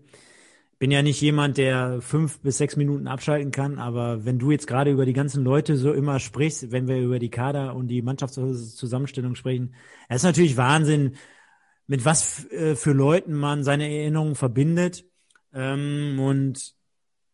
Bin 0.78 0.92
ja 0.92 1.02
nicht 1.02 1.22
jemand, 1.22 1.58
der 1.58 2.02
fünf 2.02 2.40
bis 2.40 2.58
sechs 2.58 2.76
Minuten 2.76 3.08
abschalten 3.08 3.52
kann, 3.52 3.80
aber 3.80 4.26
wenn 4.26 4.38
du 4.38 4.52
jetzt 4.52 4.68
gerade 4.68 4.92
über 4.92 5.06
die 5.06 5.14
ganzen 5.14 5.44
Leute 5.44 5.78
so 5.78 5.94
immer 5.94 6.20
sprichst, 6.20 6.72
wenn 6.72 6.88
wir 6.88 6.98
über 6.98 7.20
die 7.20 7.30
Kader 7.30 7.76
und 7.76 7.88
die 7.88 8.02
Mannschaftszusammenstellung 8.02 9.36
sprechen, 9.36 9.74
es 10.10 10.18
ist 10.18 10.24
natürlich 10.24 10.58
Wahnsinn, 10.58 11.16
mit 11.88 12.06
was 12.06 12.50
äh, 12.52 12.76
für 12.76 12.94
Leuten 12.94 13.34
man 13.34 13.64
seine 13.64 13.90
Erinnerungen 13.90 14.36
verbindet. 14.36 15.06
Ähm, 15.54 16.20
und 16.20 16.76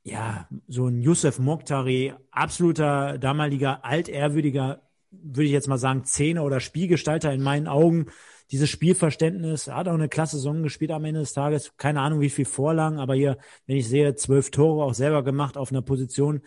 ja, 0.04 0.48
so 0.68 0.88
ein 0.88 1.02
Youssef 1.02 1.40
Mokhtari, 1.40 2.14
absoluter 2.32 3.18
damaliger 3.18 3.86
altehrwürdiger, 3.86 4.82
würde 5.12 5.46
ich 5.46 5.52
jetzt 5.52 5.68
mal 5.68 5.78
sagen, 5.78 6.04
Zehner 6.06 6.44
oder 6.44 6.60
Spielgestalter 6.60 7.34
in 7.34 7.42
meinen 7.42 7.68
Augen. 7.68 8.08
Dieses 8.52 8.70
Spielverständnis, 8.70 9.68
hat 9.68 9.88
auch 9.88 9.94
eine 9.94 10.10
klasse 10.10 10.38
Saison 10.38 10.64
gespielt 10.64 10.92
am 10.92 11.06
Ende 11.06 11.20
des 11.20 11.34
Tages. 11.34 11.74
Keine 11.78 12.02
Ahnung, 12.02 12.20
wie 12.22 12.32
viel 12.32 12.46
Vorlagen, 12.46 12.98
aber 13.00 13.14
hier, 13.14 13.38
wenn 13.68 13.78
ich 13.78 13.88
sehe, 13.88 14.16
zwölf 14.16 14.50
Tore 14.50 14.84
auch 14.84 14.96
selber 14.96 15.24
gemacht 15.24 15.56
auf 15.56 15.72
einer 15.72 15.84
Position, 15.84 16.42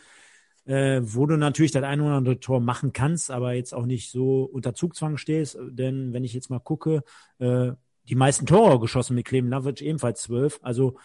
äh, 0.64 1.00
wo 1.02 1.26
du 1.26 1.36
natürlich 1.36 1.70
das 1.70 1.84
ein 1.84 2.00
oder 2.00 2.14
andere 2.14 2.40
Tor 2.40 2.60
machen 2.60 2.92
kannst, 2.92 3.30
aber 3.30 3.52
jetzt 3.52 3.74
auch 3.74 3.86
nicht 3.86 4.10
so 4.10 4.42
unter 4.42 4.74
Zugzwang 4.74 5.16
stehst. 5.16 5.56
Denn 5.60 6.12
wenn 6.12 6.24
ich 6.24 6.34
jetzt 6.34 6.50
mal 6.50 6.60
gucke, 6.60 7.02
äh, 7.38 7.72
die 8.08 8.14
meisten 8.14 8.46
Tore 8.46 8.80
geschossen 8.80 9.14
mit 9.14 9.26
Clem 9.26 9.48
Lavic, 9.48 9.80
ebenfalls 9.80 10.22
zwölf. 10.22 10.58
Also 10.62 10.96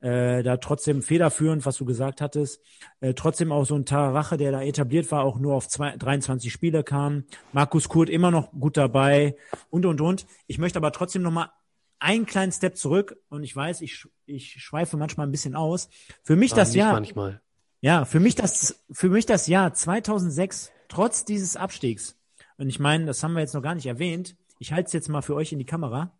äh, 0.00 0.42
da 0.42 0.56
trotzdem 0.56 1.02
federführend, 1.02 1.66
was 1.66 1.76
du 1.76 1.84
gesagt 1.84 2.20
hattest. 2.20 2.60
Äh, 3.00 3.14
trotzdem 3.14 3.52
auch 3.52 3.64
so 3.64 3.74
ein 3.74 3.84
Tarache, 3.84 4.36
der 4.36 4.52
da 4.52 4.62
etabliert 4.62 5.10
war, 5.12 5.24
auch 5.24 5.38
nur 5.38 5.54
auf 5.54 5.68
zwei, 5.68 5.96
23 5.96 6.52
Spiele 6.52 6.82
kam. 6.82 7.24
Markus 7.52 7.88
Kurt 7.88 8.08
immer 8.08 8.30
noch 8.30 8.52
gut 8.52 8.76
dabei 8.76 9.36
und, 9.70 9.84
und, 9.84 10.00
und. 10.00 10.26
Ich 10.46 10.58
möchte 10.58 10.78
aber 10.78 10.92
trotzdem 10.92 11.22
noch 11.22 11.32
mal 11.32 11.50
einen 11.98 12.26
kleinen 12.26 12.52
Step 12.52 12.76
zurück 12.76 13.16
und 13.28 13.42
ich 13.42 13.54
weiß, 13.54 13.80
ich, 13.80 14.06
ich 14.26 14.52
schweife 14.62 14.96
manchmal 14.96 15.26
ein 15.26 15.32
bisschen 15.32 15.54
aus. 15.54 15.88
Für 16.22 16.36
mich 16.36 16.52
War 16.52 16.58
das 16.58 16.74
Jahr. 16.74 16.92
Manchmal. 16.92 17.40
Ja, 17.80 18.04
für 18.04 18.20
mich 18.20 18.34
das, 18.34 18.82
für 18.90 19.08
mich 19.08 19.26
das 19.26 19.46
Jahr 19.46 19.72
2006, 19.72 20.72
trotz 20.88 21.24
dieses 21.24 21.56
Abstiegs. 21.56 22.16
Und 22.58 22.68
ich 22.68 22.78
meine, 22.78 23.04
das 23.06 23.22
haben 23.22 23.34
wir 23.34 23.40
jetzt 23.40 23.54
noch 23.54 23.62
gar 23.62 23.74
nicht 23.74 23.86
erwähnt. 23.86 24.36
Ich 24.58 24.72
halte 24.72 24.86
es 24.86 24.92
jetzt 24.92 25.08
mal 25.08 25.22
für 25.22 25.34
euch 25.34 25.52
in 25.52 25.58
die 25.58 25.66
Kamera. 25.66 26.15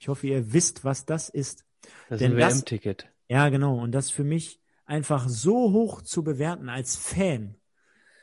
Ich 0.00 0.08
hoffe, 0.08 0.26
ihr 0.26 0.54
wisst, 0.54 0.82
was 0.82 1.04
das 1.04 1.28
ist. 1.28 1.66
Das 2.08 2.20
ist 2.20 2.26
ein 2.26 2.36
WM-Ticket. 2.36 3.06
Ja, 3.28 3.50
genau. 3.50 3.78
Und 3.78 3.92
das 3.92 4.10
für 4.10 4.24
mich 4.24 4.58
einfach 4.86 5.28
so 5.28 5.72
hoch 5.72 6.00
zu 6.00 6.24
bewerten 6.24 6.70
als 6.70 6.96
Fan. 6.96 7.54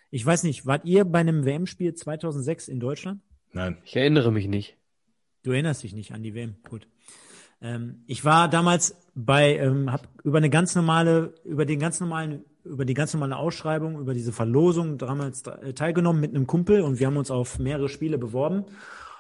Ich 0.10 0.26
weiß 0.26 0.44
nicht, 0.44 0.66
wart 0.66 0.86
ihr 0.86 1.06
bei 1.06 1.20
einem 1.20 1.46
WM-Spiel 1.46 1.94
2006 1.94 2.68
in 2.68 2.80
Deutschland? 2.80 3.22
Nein. 3.54 3.78
Ich 3.86 3.96
erinnere 3.96 4.32
mich 4.32 4.48
nicht. 4.48 4.76
Du 5.44 5.52
erinnerst 5.52 5.84
dich 5.84 5.94
nicht 5.94 6.14
an 6.14 6.24
die 6.24 6.34
WM. 6.34 6.56
Gut. 6.68 6.88
Ähm, 7.62 8.04
ich 8.08 8.26
war 8.26 8.50
damals 8.50 8.98
bei, 9.14 9.58
ähm, 9.58 9.92
habe 9.92 10.08
über 10.24 10.40
eine 10.40 10.50
ganz 10.50 10.74
normale, 10.74 11.36
über 11.44 11.66
den 11.66 11.80
ganz 11.80 12.00
normalen, 12.00 12.44
über 12.64 12.86
die 12.86 12.96
ganz 12.96 13.14
normale 13.14 13.38
Ausschreibung, 13.38 14.00
über 14.00 14.16
diese 14.16 14.34
Verlosung 14.34 14.98
damals 14.98 15.44
teilgenommen 15.76 16.22
mit 16.22 16.34
einem 16.34 16.48
Kumpel 16.48 16.82
und 16.82 17.00
wir 17.00 17.06
haben 17.06 17.18
uns 17.18 17.30
auf 17.30 17.60
mehrere 17.60 17.88
Spiele 17.88 18.18
beworben. 18.18 18.66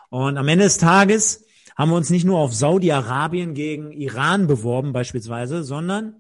Und 0.10 0.38
am 0.38 0.48
Ende 0.48 0.66
des 0.66 0.78
Tages 0.78 1.47
haben 1.78 1.92
wir 1.92 1.96
uns 1.96 2.10
nicht 2.10 2.26
nur 2.26 2.40
auf 2.40 2.56
Saudi-Arabien 2.56 3.54
gegen 3.54 3.92
Iran 3.92 4.48
beworben 4.48 4.94
beispielsweise, 4.94 5.64
sondern 5.64 6.16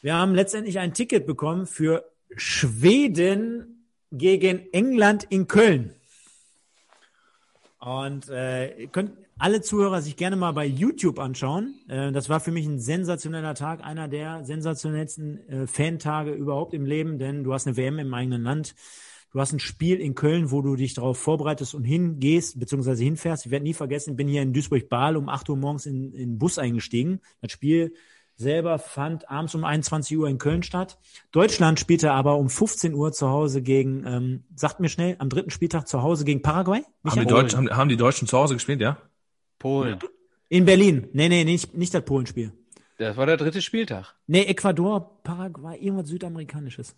wir 0.00 0.14
haben 0.14 0.34
letztendlich 0.34 0.78
ein 0.78 0.94
Ticket 0.94 1.26
bekommen 1.26 1.66
für 1.66 2.10
Schweden 2.34 3.86
gegen 4.10 4.72
England 4.72 5.24
in 5.24 5.46
Köln. 5.48 5.94
Und 7.78 8.30
äh, 8.30 8.88
könnt 8.90 9.12
alle 9.38 9.60
Zuhörer 9.60 10.00
sich 10.00 10.16
gerne 10.16 10.36
mal 10.36 10.52
bei 10.52 10.64
YouTube 10.64 11.18
anschauen. 11.18 11.74
Äh, 11.88 12.12
das 12.12 12.28
war 12.28 12.40
für 12.40 12.52
mich 12.52 12.64
ein 12.64 12.78
sensationeller 12.78 13.54
Tag, 13.54 13.84
einer 13.84 14.08
der 14.08 14.44
sensationellsten 14.44 15.48
äh, 15.48 15.66
Fantage 15.66 16.32
überhaupt 16.32 16.74
im 16.74 16.86
Leben, 16.86 17.18
denn 17.18 17.44
du 17.44 17.52
hast 17.52 17.66
eine 17.66 17.76
WM 17.76 17.98
im 17.98 18.14
eigenen 18.14 18.42
Land. 18.42 18.74
Du 19.32 19.40
hast 19.40 19.52
ein 19.52 19.60
Spiel 19.60 19.98
in 19.98 20.14
Köln, 20.14 20.50
wo 20.50 20.60
du 20.60 20.76
dich 20.76 20.92
darauf 20.92 21.18
vorbereitest 21.18 21.74
und 21.74 21.84
hingehst, 21.84 22.60
beziehungsweise 22.60 23.02
hinfährst. 23.02 23.46
Ich 23.46 23.50
werde 23.50 23.64
nie 23.64 23.72
vergessen, 23.72 24.14
bin 24.14 24.28
hier 24.28 24.42
in 24.42 24.52
Duisburg-Bahl 24.52 25.16
um 25.16 25.30
8 25.30 25.48
Uhr 25.48 25.56
morgens 25.56 25.86
in, 25.86 26.12
in 26.12 26.32
den 26.32 26.38
Bus 26.38 26.58
eingestiegen. 26.58 27.20
Das 27.40 27.50
Spiel 27.50 27.94
selber 28.36 28.78
fand 28.78 29.30
abends 29.30 29.54
um 29.54 29.64
21 29.64 30.18
Uhr 30.18 30.28
in 30.28 30.36
Köln 30.36 30.62
statt. 30.62 30.98
Deutschland 31.30 31.80
spielte 31.80 32.12
aber 32.12 32.36
um 32.36 32.50
15 32.50 32.92
Uhr 32.92 33.12
zu 33.12 33.30
Hause 33.30 33.62
gegen, 33.62 34.04
ähm, 34.06 34.44
sagt 34.54 34.80
mir 34.80 34.90
schnell, 34.90 35.16
am 35.18 35.30
dritten 35.30 35.50
Spieltag 35.50 35.88
zu 35.88 36.02
Hause 36.02 36.26
gegen 36.26 36.42
Paraguay. 36.42 36.82
Haben 37.04 37.20
die, 37.20 37.26
Deutschen, 37.26 37.58
haben, 37.58 37.76
haben 37.76 37.88
die 37.88 37.96
Deutschen 37.96 38.28
zu 38.28 38.36
Hause 38.36 38.54
gespielt, 38.54 38.82
ja? 38.82 38.98
Polen. 39.58 39.98
In 40.50 40.66
Berlin. 40.66 41.08
Nee, 41.14 41.30
nee, 41.30 41.44
nicht, 41.44 41.74
nicht 41.74 41.94
das 41.94 42.04
Polenspiel. 42.04 42.52
Das 42.98 43.16
war 43.16 43.24
der 43.24 43.38
dritte 43.38 43.62
Spieltag. 43.62 44.14
Nee, 44.26 44.42
Ecuador, 44.42 45.22
Paraguay, 45.22 45.78
irgendwas 45.78 46.08
Südamerikanisches. 46.08 46.94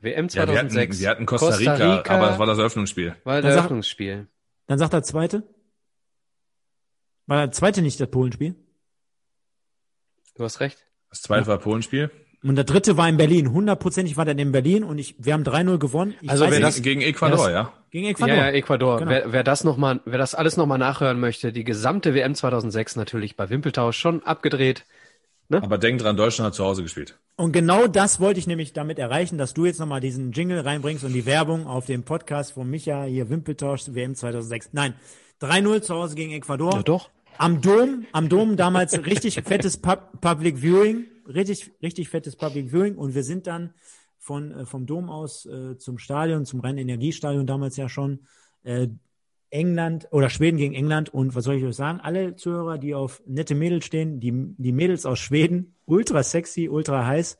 WM 0.00 0.28
2006. 0.28 0.36
Ja, 0.36 0.44
wir, 0.44 0.80
hatten, 0.80 1.00
wir 1.00 1.08
hatten 1.10 1.26
Costa, 1.26 1.56
Rica, 1.56 1.70
Costa 1.72 1.96
Rica, 1.96 2.14
aber 2.14 2.26
das 2.28 2.38
war 2.38 2.46
das 2.46 2.58
Eröffnungsspiel. 2.58 3.16
War 3.24 3.42
das 3.42 3.54
Eröffnungsspiel. 3.54 4.26
Dann 4.66 4.78
sagt 4.78 4.92
der 4.92 5.02
zweite. 5.02 5.42
War 7.26 7.46
der 7.46 7.52
zweite 7.52 7.82
nicht 7.82 8.00
das 8.00 8.10
Polenspiel? 8.10 8.54
Du 10.36 10.44
hast 10.44 10.60
recht. 10.60 10.86
Das 11.10 11.22
zweite 11.22 11.42
ja. 11.42 11.46
war 11.48 11.58
Polenspiel. 11.58 12.10
Und 12.42 12.56
der 12.56 12.64
dritte 12.64 12.96
war 12.96 13.08
in 13.08 13.18
Berlin. 13.18 13.52
Hundertprozentig 13.52 14.16
war 14.16 14.24
der 14.24 14.38
in 14.38 14.52
Berlin 14.52 14.82
und 14.82 14.98
ich, 14.98 15.14
wir 15.18 15.34
haben 15.34 15.42
3-0 15.42 15.76
gewonnen. 15.78 16.14
Ich 16.22 16.30
also 16.30 16.50
wer 16.50 16.60
das 16.60 16.80
gegen 16.80 17.02
Ecuador, 17.02 17.50
ja? 17.50 17.72
Gegen 17.90 18.06
Ecuador. 18.06 18.34
Ja, 18.34 18.46
ja 18.46 18.52
Ecuador. 18.52 18.98
Genau. 18.98 19.10
Wer, 19.10 19.32
wer 19.32 19.44
das 19.44 19.64
noch 19.64 19.76
mal, 19.76 20.00
wer 20.06 20.18
das 20.18 20.34
alles 20.34 20.56
nochmal 20.56 20.78
nachhören 20.78 21.20
möchte, 21.20 21.52
die 21.52 21.64
gesamte 21.64 22.14
WM 22.14 22.34
2006 22.34 22.96
natürlich 22.96 23.36
bei 23.36 23.50
Wimpeltausch 23.50 23.98
schon 23.98 24.22
abgedreht. 24.22 24.86
Ne? 25.50 25.60
Aber 25.62 25.78
denk 25.78 26.00
dran, 26.00 26.16
Deutschland 26.16 26.46
hat 26.46 26.54
zu 26.54 26.64
Hause 26.64 26.84
gespielt. 26.84 27.18
Und 27.34 27.50
genau 27.50 27.88
das 27.88 28.20
wollte 28.20 28.38
ich 28.38 28.46
nämlich 28.46 28.72
damit 28.72 29.00
erreichen, 29.00 29.36
dass 29.36 29.52
du 29.52 29.66
jetzt 29.66 29.80
nochmal 29.80 30.00
diesen 30.00 30.30
Jingle 30.30 30.60
reinbringst 30.60 31.02
und 31.02 31.12
die 31.12 31.26
Werbung 31.26 31.66
auf 31.66 31.86
dem 31.86 32.04
Podcast 32.04 32.52
von 32.52 32.70
Micha 32.70 33.02
hier 33.02 33.28
Wimpeltausch 33.30 33.86
WM 33.88 34.14
2006. 34.14 34.70
Nein, 34.72 34.94
3-0 35.40 35.82
zu 35.82 35.94
Hause 35.94 36.14
gegen 36.14 36.30
Ecuador. 36.32 36.74
Ja 36.74 36.82
doch. 36.84 37.10
Am 37.36 37.60
Dom, 37.60 38.06
am 38.12 38.28
Dom 38.28 38.56
damals 38.56 38.92
richtig 39.06 39.42
fettes 39.44 39.76
Pub 39.76 40.20
Public 40.20 40.58
Viewing, 40.58 41.06
richtig, 41.26 41.72
richtig 41.82 42.10
fettes 42.10 42.36
Public 42.36 42.70
Viewing 42.70 42.96
und 42.96 43.14
wir 43.16 43.24
sind 43.24 43.48
dann 43.48 43.74
von, 44.18 44.52
äh, 44.52 44.66
vom 44.66 44.86
Dom 44.86 45.10
aus 45.10 45.46
äh, 45.46 45.76
zum 45.78 45.98
Stadion, 45.98 46.44
zum 46.44 46.60
Rhein-Energiestadion 46.60 47.46
damals 47.46 47.76
ja 47.76 47.88
schon, 47.88 48.20
äh, 48.62 48.86
England 49.50 50.08
oder 50.10 50.30
Schweden 50.30 50.56
gegen 50.56 50.74
England 50.74 51.12
und 51.12 51.34
was 51.34 51.44
soll 51.44 51.56
ich 51.56 51.64
euch 51.64 51.76
sagen? 51.76 52.00
Alle 52.00 52.36
Zuhörer, 52.36 52.78
die 52.78 52.94
auf 52.94 53.22
nette 53.26 53.54
Mädels 53.54 53.84
stehen, 53.84 54.20
die, 54.20 54.32
die 54.32 54.72
Mädels 54.72 55.06
aus 55.06 55.18
Schweden, 55.18 55.74
ultra 55.86 56.22
sexy, 56.22 56.68
ultra 56.68 57.06
heiß, 57.06 57.36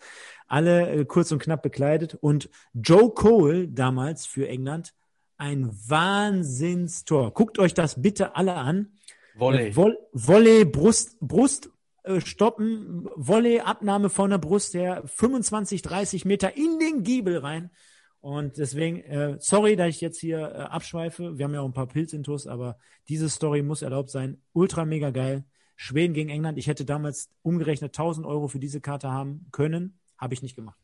alle 0.48 0.90
äh, 0.90 1.04
kurz 1.04 1.30
und 1.32 1.40
knapp 1.40 1.62
bekleidet 1.62 2.16
und 2.20 2.50
Joe 2.74 3.10
Cole 3.10 3.68
damals 3.68 4.26
für 4.26 4.48
England 4.48 4.94
ein 5.38 5.70
Wahnsinnstor. 5.88 7.32
Guckt 7.32 7.58
euch 7.58 7.72
das 7.72 8.02
bitte 8.02 8.36
alle 8.36 8.54
an. 8.54 8.92
Volley. 9.36 9.68
Äh, 9.68 9.72
Voll, 9.72 9.98
Volley, 10.12 10.64
Brust, 10.64 11.18
Brust 11.20 11.70
äh, 12.02 12.20
stoppen, 12.20 13.08
Volley, 13.16 13.60
Abnahme 13.60 14.10
von 14.10 14.30
der 14.30 14.38
Brust 14.38 14.74
her, 14.74 15.02
25, 15.06 15.82
30 15.82 16.24
Meter 16.24 16.56
in 16.56 16.78
den 16.78 17.04
Giebel 17.04 17.38
rein. 17.38 17.70
Und 18.20 18.58
deswegen, 18.58 19.00
äh, 19.00 19.36
sorry, 19.40 19.76
dass 19.76 19.88
ich 19.88 20.00
jetzt 20.00 20.20
hier 20.20 20.40
äh, 20.40 20.58
abschweife. 20.58 21.38
Wir 21.38 21.44
haben 21.44 21.54
ja 21.54 21.62
auch 21.62 21.66
ein 21.66 21.72
paar 21.72 21.88
Pilzintos, 21.88 22.46
aber 22.46 22.78
diese 23.08 23.28
Story 23.30 23.62
muss 23.62 23.82
erlaubt 23.82 24.10
sein. 24.10 24.42
Ultra 24.52 24.84
mega 24.84 25.10
geil. 25.10 25.44
Schweden 25.76 26.12
gegen 26.12 26.28
England. 26.28 26.58
Ich 26.58 26.66
hätte 26.66 26.84
damals 26.84 27.30
umgerechnet 27.42 27.98
1000 27.98 28.26
Euro 28.26 28.48
für 28.48 28.58
diese 28.58 28.82
Karte 28.82 29.10
haben 29.10 29.46
können. 29.52 29.98
Habe 30.18 30.34
ich 30.34 30.42
nicht 30.42 30.54
gemacht. 30.54 30.78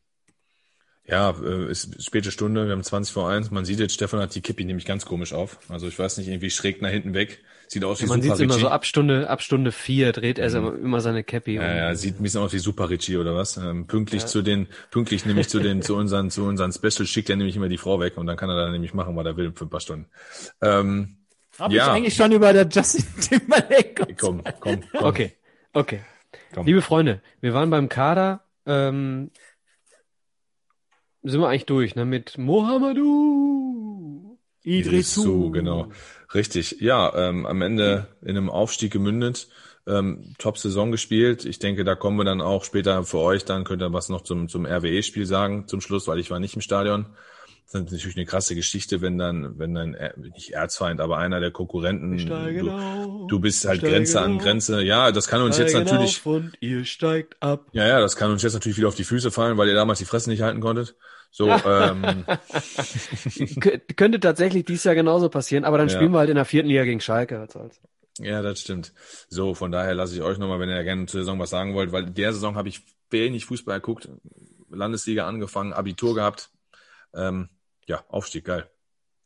Ja, 1.05 1.29
äh, 1.41 1.71
ist 1.71 2.03
späte 2.03 2.31
Stunde, 2.31 2.65
wir 2.65 2.73
haben 2.73 2.83
20 2.83 3.13
vor 3.13 3.29
1. 3.29 3.51
Man 3.51 3.65
sieht 3.65 3.79
jetzt, 3.79 3.93
Stefan 3.93 4.19
hat 4.19 4.33
die 4.33 4.41
Kippi 4.41 4.65
nämlich 4.65 4.85
ganz 4.85 5.05
komisch 5.05 5.31
auf. 5.31 5.59
Also 5.69 5.87
ich 5.87 5.97
weiß 5.97 6.17
nicht, 6.17 6.27
irgendwie 6.27 6.49
schräg 6.49 6.81
nach 6.81 6.89
hinten 6.89 7.13
weg. 7.13 7.43
Sieht 7.67 7.83
aus 7.83 7.99
wie 7.99 8.05
ja, 8.05 8.09
man 8.09 8.21
Super 8.21 8.29
Man 8.29 8.37
sieht 8.37 8.45
immer 8.45 8.59
so 8.59 8.69
ab 8.69 8.85
Stunde, 8.85 9.29
ab 9.29 9.41
Stunde 9.41 9.73
vier 9.73 10.13
dreht 10.13 10.39
er 10.39 10.61
mhm. 10.61 10.85
immer 10.85 11.01
seine 11.01 11.23
Cappy. 11.23 11.55
Ja, 11.55 11.75
ja, 11.75 11.95
sieht 11.95 12.19
ein 12.19 12.23
bisschen 12.23 12.41
aus 12.41 12.53
wie 12.53 12.59
Super 12.59 12.89
Richie 12.89 13.17
oder 13.17 13.35
was. 13.35 13.57
Ähm, 13.57 13.87
pünktlich 13.87 14.21
ja. 14.21 14.27
zu 14.27 14.41
den, 14.41 14.67
pünktlich 14.89 15.25
nämlich 15.25 15.49
zu 15.49 15.59
den, 15.59 15.81
zu 15.81 15.95
unseren, 15.95 16.31
zu 16.31 16.45
unseren 16.45 16.71
Specials 16.71 17.09
schickt 17.09 17.29
er 17.29 17.35
nämlich 17.35 17.57
immer 17.57 17.67
die 17.67 17.77
Frau 17.77 17.99
weg 17.99 18.17
und 18.17 18.25
dann 18.25 18.37
kann 18.37 18.49
er 18.49 18.55
da 18.55 18.71
nämlich 18.71 18.93
machen, 18.93 19.15
was 19.17 19.25
er 19.25 19.35
will 19.35 19.51
für 19.53 19.65
ein 19.65 19.69
paar 19.69 19.81
Stunden. 19.81 20.07
Ähm, 20.61 21.17
Hab 21.59 21.71
ja. 21.71 21.87
ich 21.87 21.91
eigentlich 21.91 22.15
schon 22.15 22.31
über 22.31 22.53
der 22.53 22.67
Justin 22.69 23.05
Timberlake. 23.21 24.15
Komm, 24.17 24.43
komm, 24.59 24.81
komm. 24.91 25.03
Okay, 25.03 25.33
okay. 25.73 26.01
Komm. 26.53 26.65
Liebe 26.65 26.81
Freunde, 26.81 27.21
wir 27.41 27.53
waren 27.53 27.69
beim 27.69 27.89
Kader, 27.89 28.43
ähm, 28.65 29.31
sind 31.23 31.41
wir 31.41 31.49
eigentlich 31.49 31.65
durch, 31.65 31.95
ne? 31.95 32.05
Mit 32.05 32.37
Mohamedou. 32.37 34.37
Idrisu, 34.63 35.51
genau. 35.51 35.91
Richtig. 36.37 36.77
Ja, 36.79 37.13
ähm, 37.15 37.47
am 37.47 37.61
Ende 37.63 38.07
in 38.21 38.37
einem 38.37 38.51
Aufstieg 38.51 38.93
gemündet. 38.93 39.47
Ähm, 39.87 40.35
Top-Saison 40.37 40.91
gespielt. 40.91 41.45
Ich 41.45 41.57
denke, 41.57 41.83
da 41.83 41.95
kommen 41.95 42.17
wir 42.17 42.25
dann 42.25 42.41
auch 42.41 42.63
später 42.63 43.03
für 43.03 43.17
euch. 43.17 43.43
Dann 43.43 43.63
könnt 43.63 43.81
ihr 43.81 43.91
was 43.91 44.09
noch 44.09 44.21
zum, 44.21 44.47
zum 44.47 44.65
RWE-Spiel 44.67 45.25
sagen 45.25 45.67
zum 45.67 45.81
Schluss, 45.81 46.07
weil 46.07 46.19
ich 46.19 46.29
war 46.29 46.39
nicht 46.39 46.53
im 46.53 46.61
Stadion. 46.61 47.07
Das 47.65 47.81
ist 47.81 47.91
natürlich 47.91 48.15
eine 48.15 48.25
krasse 48.25 48.53
Geschichte, 48.53 49.01
wenn 49.01 49.17
dann, 49.17 49.57
wenn 49.57 49.73
dann, 49.73 49.97
nicht 50.35 50.51
Erzfeind, 50.51 51.01
aber 51.01 51.17
einer 51.17 51.39
der 51.39 51.51
Konkurrenten, 51.51 52.17
du, 52.17 52.69
auf, 52.69 53.27
du 53.27 53.39
bist 53.39 53.65
halt 53.65 53.81
Grenze 53.81 54.19
auf, 54.19 54.25
an 54.25 54.37
Grenze. 54.37 54.83
Ja, 54.83 55.11
das 55.11 55.27
kann 55.27 55.41
uns 55.41 55.57
jetzt 55.57 55.73
natürlich. 55.73 56.23
und 56.25 56.53
ihr 56.61 56.85
steigt 56.85 57.35
ab. 57.41 57.65
Ja, 57.71 57.87
ja, 57.87 57.99
das 57.99 58.15
kann 58.15 58.31
uns 58.31 58.43
jetzt 58.43 58.53
natürlich 58.53 58.77
wieder 58.77 58.87
auf 58.87 58.95
die 58.95 59.03
Füße 59.03 59.31
fallen, 59.31 59.57
weil 59.57 59.67
ihr 59.67 59.73
damals 59.73 59.99
die 59.99 60.05
Fresse 60.05 60.29
nicht 60.29 60.43
halten 60.43 60.61
konntet. 60.61 60.95
So, 61.31 61.49
ähm. 61.65 62.25
könnte 63.95 64.19
tatsächlich 64.19 64.65
dies 64.65 64.83
Jahr 64.83 64.95
genauso 64.95 65.29
passieren, 65.29 65.65
aber 65.65 65.77
dann 65.77 65.87
ja. 65.87 65.95
spielen 65.95 66.11
wir 66.11 66.19
halt 66.19 66.29
in 66.29 66.35
der 66.35 66.45
vierten 66.45 66.69
Liga 66.69 66.83
gegen 66.83 67.01
Schalke. 67.01 67.47
Ja, 68.19 68.41
das 68.41 68.61
stimmt. 68.61 68.93
So, 69.29 69.53
von 69.53 69.71
daher 69.71 69.93
lasse 69.93 70.15
ich 70.15 70.21
euch 70.21 70.37
nochmal, 70.37 70.59
wenn 70.59 70.69
ihr 70.69 70.83
gerne 70.83 71.05
zur 71.05 71.21
Saison 71.21 71.39
was 71.39 71.49
sagen 71.49 71.75
wollt, 71.75 71.91
weil 71.91 72.05
der 72.05 72.33
Saison 72.33 72.55
habe 72.55 72.69
ich 72.69 72.81
wenig 73.09 73.45
Fußball 73.45 73.79
geguckt, 73.79 74.09
Landesliga 74.69 75.27
angefangen, 75.27 75.73
Abitur 75.73 76.15
gehabt. 76.15 76.49
Ähm, 77.13 77.49
ja, 77.85 78.03
Aufstieg, 78.09 78.45
geil. 78.45 78.69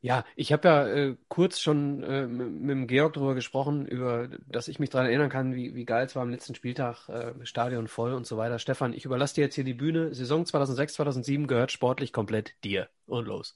Ja, 0.04 0.26
ich 0.36 0.52
habe 0.52 0.68
ja 0.68 0.88
äh, 0.88 1.16
kurz 1.28 1.60
schon 1.60 2.02
äh, 2.02 2.26
mit, 2.26 2.70
dem 2.72 2.88
Georg 2.88 3.14
darüber 3.14 3.36
gesprochen, 3.36 3.86
über, 3.86 4.30
dass 4.48 4.68
ich 4.68 4.80
mich 4.80 4.90
daran 4.90 5.06
erinnern 5.06 5.30
kann, 5.30 5.54
wie, 5.54 5.76
wie 5.76 5.86
geil 5.86 6.08
es 6.08 6.16
war 6.16 6.24
am 6.24 6.32
letzten 6.32 6.56
Spieltag, 6.56 7.08
äh, 7.08 7.34
Stadion 7.46 7.88
voll 7.88 8.14
und 8.14 8.26
so 8.26 8.36
weiter. 8.36 8.58
Stefan, 8.58 8.94
ich 8.94 9.06
überlasse 9.06 9.36
dir 9.36 9.42
jetzt 9.42 9.56
hier 9.56 9.64
die 9.64 9.76
Bühne. 9.76 10.16
Saison 10.16 10.44
2006, 10.44 10.96
2007 10.96 11.46
gehört 11.46 11.72
sportlich 11.72 12.14
komplett 12.14 12.56
dir. 12.64 12.90
Und 13.06 13.28
los. 13.28 13.56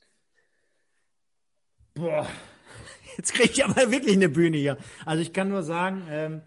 Boah, 1.95 2.27
jetzt 3.17 3.33
kriege 3.33 3.51
ich 3.51 3.65
aber 3.65 3.91
wirklich 3.91 4.15
eine 4.15 4.29
Bühne 4.29 4.57
hier. 4.57 4.77
Also 5.03 5.23
ich 5.23 5.33
kann 5.33 5.49
nur 5.49 5.63
sagen, 5.63 6.03
ähm, 6.11 6.41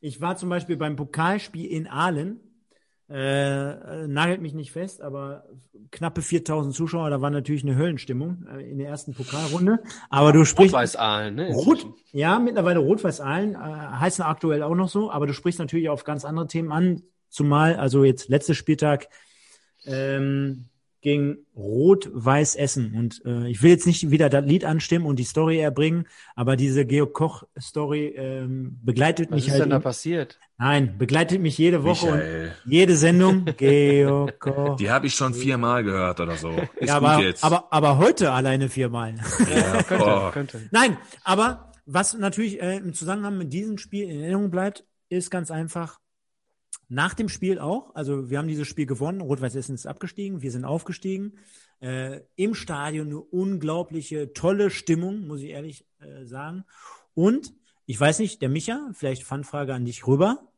ich 0.00 0.22
war 0.22 0.38
zum 0.38 0.48
Beispiel 0.48 0.78
beim 0.78 0.96
Pokalspiel 0.96 1.66
in 1.66 1.86
Aalen 1.86 2.40
äh, 3.08 4.06
nagelt 4.06 4.40
mich 4.40 4.54
nicht 4.54 4.72
fest, 4.72 5.02
aber 5.02 5.44
knappe 5.90 6.22
4000 6.22 6.74
Zuschauer, 6.74 7.10
da 7.10 7.20
war 7.20 7.30
natürlich 7.30 7.62
eine 7.62 7.76
Höllenstimmung 7.76 8.46
äh, 8.50 8.70
in 8.70 8.78
der 8.78 8.88
ersten 8.88 9.12
Pokalrunde. 9.12 9.80
Aber 10.08 10.32
du 10.32 10.44
sprichst. 10.44 10.74
Rot-Weiß-Aalen, 10.74 11.34
ne? 11.34 11.52
Rot, 11.52 11.86
ja, 12.12 12.38
mittlerweile 12.38 12.78
Rot-Weiß-Aalen, 12.78 13.54
äh, 13.54 13.58
heißen 13.58 14.24
aktuell 14.24 14.62
auch 14.62 14.74
noch 14.74 14.88
so, 14.88 15.10
aber 15.10 15.26
du 15.26 15.34
sprichst 15.34 15.58
natürlich 15.58 15.88
auf 15.90 16.04
ganz 16.04 16.24
andere 16.24 16.46
Themen 16.46 16.72
an, 16.72 17.02
zumal, 17.28 17.76
also 17.76 18.04
jetzt 18.04 18.28
letzter 18.28 18.54
Spieltag, 18.54 19.08
ähm, 19.84 20.70
gegen 21.04 21.36
Rot-Weiß 21.54 22.56
Essen. 22.56 22.94
Und 22.96 23.22
äh, 23.26 23.46
ich 23.48 23.62
will 23.62 23.70
jetzt 23.70 23.86
nicht 23.86 24.10
wieder 24.10 24.30
das 24.30 24.44
Lied 24.44 24.64
anstimmen 24.64 25.06
und 25.06 25.18
die 25.18 25.24
Story 25.24 25.58
erbringen, 25.58 26.08
aber 26.34 26.56
diese 26.56 26.86
Georg 26.86 27.12
Koch-Story 27.12 28.14
ähm, 28.16 28.80
begleitet 28.82 29.30
Was 29.30 29.36
mich 29.36 29.44
halt. 29.44 29.52
Was 29.52 29.58
ist 29.58 29.62
denn 29.64 29.70
da 29.70 29.78
passiert? 29.78 30.40
Nein, 30.56 30.96
begleitet 30.96 31.42
mich 31.42 31.58
jede 31.58 31.84
Woche 31.84 32.06
Michael. 32.06 32.52
und 32.64 32.72
jede 32.72 32.96
Sendung. 32.96 33.44
Georg 33.58 34.40
Koch. 34.40 34.76
Die 34.76 34.90
habe 34.90 35.06
ich 35.06 35.14
schon 35.14 35.34
viermal 35.34 35.84
gehört 35.84 36.20
oder 36.20 36.36
so. 36.36 36.50
Ist 36.76 36.88
ja, 36.88 36.96
aber, 36.96 37.20
jetzt. 37.20 37.44
aber 37.44 37.70
aber 37.70 37.98
heute 37.98 38.32
alleine 38.32 38.68
viermal. 38.68 39.14
Ja, 39.54 39.82
könnte, 39.82 40.04
oh. 40.06 40.30
könnte. 40.30 40.68
Nein, 40.70 40.96
aber 41.22 41.70
was 41.84 42.14
natürlich 42.14 42.62
äh, 42.62 42.78
im 42.78 42.94
Zusammenhang 42.94 43.36
mit 43.36 43.52
diesem 43.52 43.76
Spiel 43.76 44.08
in 44.08 44.20
Erinnerung 44.22 44.50
bleibt, 44.50 44.84
ist 45.10 45.30
ganz 45.30 45.50
einfach 45.50 45.98
nach 46.94 47.14
dem 47.14 47.28
Spiel 47.28 47.58
auch, 47.58 47.94
also 47.94 48.30
wir 48.30 48.38
haben 48.38 48.46
dieses 48.46 48.68
Spiel 48.68 48.86
gewonnen, 48.86 49.20
Rot-Weiß 49.20 49.56
Essen 49.56 49.74
ist 49.74 49.86
abgestiegen, 49.86 50.42
wir 50.42 50.52
sind 50.52 50.64
aufgestiegen. 50.64 51.34
Äh, 51.80 52.20
Im 52.36 52.54
Stadion 52.54 53.08
eine 53.08 53.20
unglaubliche, 53.20 54.32
tolle 54.32 54.70
Stimmung, 54.70 55.26
muss 55.26 55.40
ich 55.40 55.50
ehrlich 55.50 55.86
äh, 55.98 56.24
sagen. 56.24 56.64
Und 57.14 57.52
ich 57.84 57.98
weiß 57.98 58.20
nicht, 58.20 58.40
der 58.42 58.48
Micha, 58.48 58.90
vielleicht 58.92 59.24
Fanfrage 59.24 59.74
an 59.74 59.84
dich 59.84 60.06
rüber. 60.06 60.48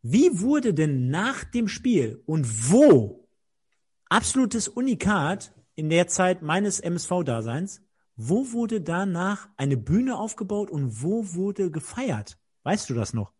Wie 0.00 0.40
wurde 0.40 0.72
denn 0.72 1.10
nach 1.10 1.44
dem 1.44 1.68
Spiel 1.68 2.22
und 2.24 2.70
wo 2.70 3.28
absolutes 4.08 4.68
Unikat 4.68 5.52
in 5.74 5.90
der 5.90 6.08
Zeit 6.08 6.40
meines 6.40 6.80
MSV-Daseins, 6.80 7.82
wo 8.16 8.52
wurde 8.52 8.80
danach 8.80 9.48
eine 9.58 9.76
Bühne 9.76 10.16
aufgebaut 10.16 10.70
und 10.70 11.02
wo 11.02 11.34
wurde 11.34 11.70
gefeiert? 11.70 12.38
Weißt 12.62 12.88
du 12.88 12.94
das 12.94 13.12
noch? 13.12 13.33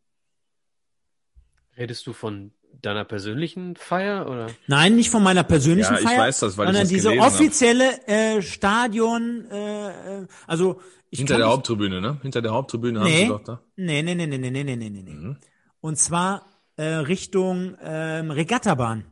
Redest 1.77 2.07
du 2.07 2.13
von 2.13 2.53
deiner 2.83 3.05
persönlichen 3.05 3.77
Feier 3.77 4.29
oder? 4.29 4.47
Nein, 4.67 4.97
nicht 4.97 5.11
von 5.11 5.23
meiner 5.23 5.45
persönlichen 5.45 5.95
ja, 5.95 6.01
Feier. 6.01 6.13
ich 6.13 6.19
weiß 6.19 6.41
das, 6.41 6.59
weil 6.59 6.67
sondern 6.67 6.87
ich 6.87 6.93
das 6.93 7.13
diese 7.13 7.19
offizielle 7.19 8.07
äh, 8.07 8.43
Stadion, 8.43 9.47
äh, 9.51 9.89
äh, 9.89 10.27
also 10.47 10.81
ich 11.11 11.19
hinter 11.19 11.37
der 11.37 11.47
Haupttribüne, 11.49 12.01
ne? 12.01 12.19
Hinter 12.23 12.43
der 12.43 12.53
Haupttribüne 12.53 13.01
nee, 13.01 13.05
haben 13.05 13.21
sie 13.21 13.29
doch 13.29 13.45
da. 13.45 13.61
Nee, 13.77 14.03
nee, 14.03 14.15
nee, 14.15 14.27
nee, 14.27 14.39
nee, 14.39 14.51
nee, 14.51 14.65
nee, 14.65 14.77
nee, 14.77 14.91
nee. 14.91 15.13
Mhm. 15.13 15.37
Und 15.81 15.99
zwar 15.99 16.47
äh, 16.77 16.85
Richtung 16.85 17.77
ähm, 17.83 18.31
Regattabahn. 18.31 19.05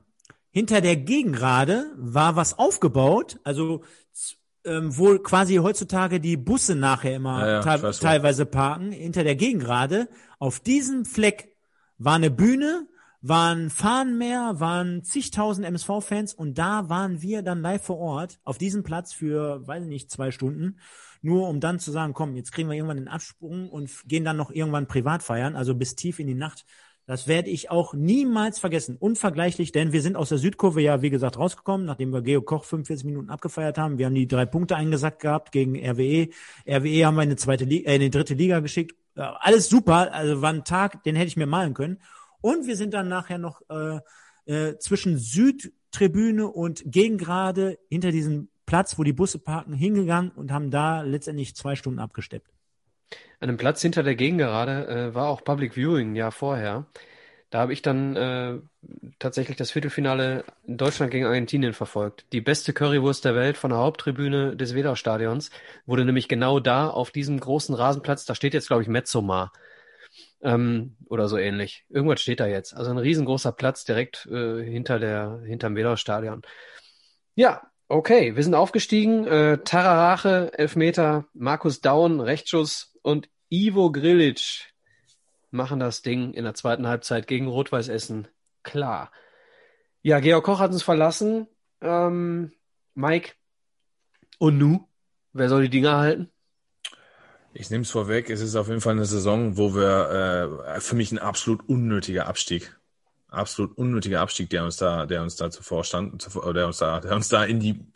Hinter 0.50 0.80
der 0.80 0.96
Gegengrade 0.96 1.86
war 1.96 2.36
was 2.36 2.58
aufgebaut, 2.58 3.38
also 3.44 3.82
ähm, 4.64 4.96
wo 4.96 5.18
quasi 5.18 5.56
heutzutage 5.56 6.20
die 6.20 6.36
Busse 6.36 6.74
nachher 6.74 7.16
immer 7.16 7.46
ja, 7.46 7.76
ja, 7.76 7.92
teilweise 7.92 8.46
parken, 8.46 8.92
hinter 8.92 9.24
der 9.24 9.36
Gegengrade. 9.36 10.08
Auf 10.38 10.60
diesem 10.60 11.04
Fleck 11.04 11.51
war 12.04 12.14
eine 12.14 12.30
Bühne, 12.30 12.86
waren 13.20 13.70
Fahnen 13.70 14.18
mehr, 14.18 14.54
waren 14.58 15.04
zigtausend 15.04 15.66
MSV-Fans 15.66 16.34
und 16.34 16.58
da 16.58 16.88
waren 16.88 17.22
wir 17.22 17.42
dann 17.42 17.62
live 17.62 17.84
vor 17.84 17.98
Ort 17.98 18.40
auf 18.42 18.58
diesem 18.58 18.82
Platz 18.82 19.12
für, 19.12 19.66
weiß 19.66 19.84
nicht, 19.84 20.10
zwei 20.10 20.32
Stunden, 20.32 20.78
nur 21.20 21.48
um 21.48 21.60
dann 21.60 21.78
zu 21.78 21.92
sagen, 21.92 22.14
komm, 22.14 22.34
jetzt 22.34 22.50
kriegen 22.50 22.68
wir 22.68 22.74
irgendwann 22.74 22.96
den 22.96 23.08
Absprung 23.08 23.70
und 23.70 23.90
gehen 24.06 24.24
dann 24.24 24.36
noch 24.36 24.50
irgendwann 24.50 24.88
privat 24.88 25.22
feiern, 25.22 25.54
also 25.54 25.74
bis 25.76 25.94
tief 25.94 26.18
in 26.18 26.26
die 26.26 26.34
Nacht. 26.34 26.64
Das 27.06 27.26
werde 27.26 27.50
ich 27.50 27.70
auch 27.70 27.94
niemals 27.94 28.60
vergessen. 28.60 28.96
Unvergleichlich, 28.96 29.72
denn 29.72 29.92
wir 29.92 30.02
sind 30.02 30.16
aus 30.16 30.28
der 30.28 30.38
Südkurve 30.38 30.80
ja, 30.80 31.02
wie 31.02 31.10
gesagt, 31.10 31.36
rausgekommen, 31.36 31.84
nachdem 31.84 32.12
wir 32.12 32.22
Geo 32.22 32.42
Koch 32.42 32.64
45 32.64 33.04
Minuten 33.04 33.28
abgefeiert 33.28 33.76
haben. 33.76 33.98
Wir 33.98 34.06
haben 34.06 34.14
die 34.14 34.28
drei 34.28 34.46
Punkte 34.46 34.76
eingesackt 34.76 35.20
gehabt 35.20 35.50
gegen 35.50 35.76
RWE. 35.76 36.28
RWE 36.66 37.04
haben 37.04 37.16
wir 37.16 37.24
in 37.24 37.30
die 37.30 37.36
zweite 37.36 37.64
Liga, 37.64 37.90
äh, 37.90 37.96
in 37.96 38.02
die 38.02 38.10
dritte 38.10 38.34
Liga 38.34 38.60
geschickt. 38.60 38.96
Alles 39.16 39.68
super. 39.68 40.12
Also 40.12 40.40
war 40.42 40.52
ein 40.52 40.64
Tag, 40.64 41.02
den 41.02 41.16
hätte 41.16 41.28
ich 41.28 41.36
mir 41.36 41.46
malen 41.46 41.74
können. 41.74 41.98
Und 42.40 42.66
wir 42.66 42.76
sind 42.76 42.94
dann 42.94 43.08
nachher 43.08 43.38
noch 43.38 43.62
äh, 43.68 44.00
äh, 44.46 44.78
zwischen 44.78 45.18
Südtribüne 45.18 46.46
und 46.46 46.82
Gegengrade 46.86 47.78
hinter 47.88 48.12
diesem 48.12 48.48
Platz, 48.64 48.96
wo 48.96 49.02
die 49.02 49.12
Busse 49.12 49.38
parken, 49.38 49.74
hingegangen 49.74 50.30
und 50.30 50.52
haben 50.52 50.70
da 50.70 51.02
letztendlich 51.02 51.56
zwei 51.56 51.74
Stunden 51.74 51.98
abgesteppt. 51.98 52.51
An 53.42 53.48
dem 53.48 53.56
Platz 53.56 53.82
hinter 53.82 54.04
der 54.04 54.14
Gegengerade 54.14 54.86
äh, 54.86 55.14
war 55.16 55.26
auch 55.26 55.42
Public 55.42 55.74
Viewing 55.74 56.14
Jahr 56.14 56.30
vorher. 56.30 56.86
Da 57.50 57.58
habe 57.58 57.72
ich 57.72 57.82
dann 57.82 58.14
äh, 58.14 58.60
tatsächlich 59.18 59.56
das 59.56 59.72
Viertelfinale 59.72 60.44
in 60.64 60.76
Deutschland 60.76 61.10
gegen 61.10 61.26
Argentinien 61.26 61.72
verfolgt. 61.72 62.24
Die 62.32 62.40
beste 62.40 62.72
Currywurst 62.72 63.24
der 63.24 63.34
Welt 63.34 63.56
von 63.56 63.70
der 63.70 63.80
Haupttribüne 63.80 64.56
des 64.56 64.76
Wedau-Stadions 64.76 65.50
wurde 65.86 66.04
nämlich 66.04 66.28
genau 66.28 66.60
da 66.60 66.88
auf 66.88 67.10
diesem 67.10 67.40
großen 67.40 67.74
Rasenplatz, 67.74 68.26
da 68.26 68.36
steht 68.36 68.54
jetzt, 68.54 68.68
glaube 68.68 68.82
ich, 68.82 68.88
Metzomar 68.88 69.52
ähm, 70.40 70.94
oder 71.06 71.26
so 71.26 71.36
ähnlich. 71.36 71.84
Irgendwas 71.88 72.20
steht 72.20 72.38
da 72.38 72.46
jetzt. 72.46 72.76
Also 72.76 72.92
ein 72.92 72.98
riesengroßer 72.98 73.50
Platz 73.50 73.84
direkt 73.84 74.24
äh, 74.30 74.62
hinter 74.62 75.00
der, 75.00 75.40
hinterm 75.44 75.74
Wedau-Stadion. 75.74 76.42
Ja, 77.34 77.62
okay, 77.88 78.36
wir 78.36 78.44
sind 78.44 78.54
aufgestiegen. 78.54 79.26
Äh, 79.26 79.58
Tararache, 79.64 80.56
Elfmeter, 80.56 81.26
Markus 81.34 81.80
Daun, 81.80 82.20
Rechtsschuss 82.20 82.91
und 83.02 83.28
Ivo 83.50 83.92
Grilic 83.92 84.72
machen 85.50 85.80
das 85.80 86.02
Ding 86.02 86.32
in 86.32 86.44
der 86.44 86.54
zweiten 86.54 86.86
Halbzeit 86.86 87.26
gegen 87.26 87.46
Rot-Weiß 87.46 87.88
Essen. 87.88 88.28
Klar. 88.62 89.12
Ja, 90.02 90.20
Georg 90.20 90.44
Koch 90.44 90.58
hat 90.58 90.72
uns 90.72 90.82
verlassen. 90.82 91.46
Ähm, 91.80 92.52
Mike. 92.94 93.32
Und 94.38 94.58
nu? 94.58 94.88
Wer 95.32 95.48
soll 95.48 95.62
die 95.62 95.70
Dinger 95.70 95.98
halten? 95.98 96.30
Ich 97.54 97.70
nehme 97.70 97.82
es 97.82 97.90
vorweg, 97.90 98.30
es 98.30 98.40
ist 98.40 98.56
auf 98.56 98.68
jeden 98.68 98.80
Fall 98.80 98.94
eine 98.94 99.04
Saison, 99.04 99.58
wo 99.58 99.74
wir 99.74 100.72
äh, 100.74 100.80
für 100.80 100.96
mich 100.96 101.12
ein 101.12 101.18
absolut 101.18 101.68
unnötiger 101.68 102.26
Abstieg. 102.26 102.74
Absolut 103.28 103.76
unnötiger 103.76 104.20
Abstieg, 104.20 104.50
der 104.50 104.64
uns 104.64 104.78
da, 104.78 105.06
der 105.06 105.22
uns 105.22 105.36
da 105.36 105.50
zuvor 105.50 105.84
stand, 105.84 106.20
zuvor, 106.20 106.52
der 106.54 106.66
uns 106.66 106.78
da, 106.78 107.00
der 107.00 107.14
uns 107.14 107.28
da 107.28 107.44
in 107.44 107.60
die, 107.60 107.86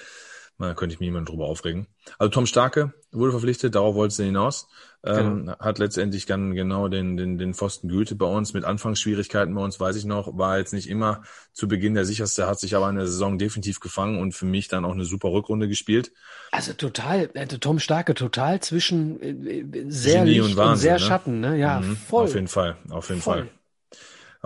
da 0.59 0.75
könnte 0.75 0.95
ich 0.95 1.01
mich 1.01 1.09
niemand 1.09 1.29
drüber 1.29 1.47
aufregen. 1.47 1.87
Also 2.19 2.31
Tom 2.31 2.47
Starke 2.47 2.95
wurde 3.13 3.33
verpflichtet, 3.33 3.75
darauf 3.75 3.95
wollte 3.95 4.13
es 4.13 4.17
hinaus. 4.17 4.69
Ähm, 5.05 5.41
genau. 5.45 5.59
Hat 5.59 5.79
letztendlich 5.79 6.27
dann 6.27 6.55
genau 6.55 6.89
den, 6.89 7.17
den, 7.17 7.37
den 7.37 7.55
Pfosten 7.55 7.89
Goethe 7.89 8.17
bei 8.17 8.27
uns 8.27 8.55
mit 8.55 8.65
Anfangsschwierigkeiten 8.65 9.55
bei 9.55 9.63
uns, 9.63 9.79
weiß 9.79 9.97
ich 9.97 10.05
noch, 10.05 10.37
war 10.37 10.59
jetzt 10.59 10.73
nicht 10.73 10.89
immer 10.89 11.23
zu 11.53 11.69
Beginn 11.69 11.95
der 11.95 12.05
sicherste, 12.05 12.47
hat 12.47 12.59
sich 12.59 12.75
aber 12.75 12.89
in 12.89 12.97
der 12.97 13.07
Saison 13.07 13.39
definitiv 13.39 13.81
gefangen 13.81 14.19
und 14.19 14.33
für 14.33 14.47
mich 14.47 14.69
dann 14.69 14.85
auch 14.85 14.93
eine 14.93 15.05
super 15.05 15.31
Rückrunde 15.31 15.69
gespielt. 15.69 16.13
Also 16.51 16.73
total, 16.73 17.31
also 17.35 17.59
Tom 17.59 17.79
Starke 17.79 18.15
total 18.15 18.61
zwischen 18.61 19.21
äh, 19.21 19.85
sehr 19.89 20.25
Genie 20.25 20.39
Licht 20.39 20.51
und, 20.51 20.57
Wahnsinn, 20.57 20.73
und 20.73 20.79
sehr 20.79 20.93
ne? 20.95 21.01
Schatten, 21.01 21.41
ne? 21.41 21.59
Ja, 21.59 21.81
mhm, 21.81 21.97
voll. 21.97 22.25
Auf 22.25 22.35
jeden 22.35 22.49
Fall, 22.49 22.77
auf 22.89 23.09
jeden 23.11 23.21
voll. 23.21 23.39
Fall. 23.39 23.51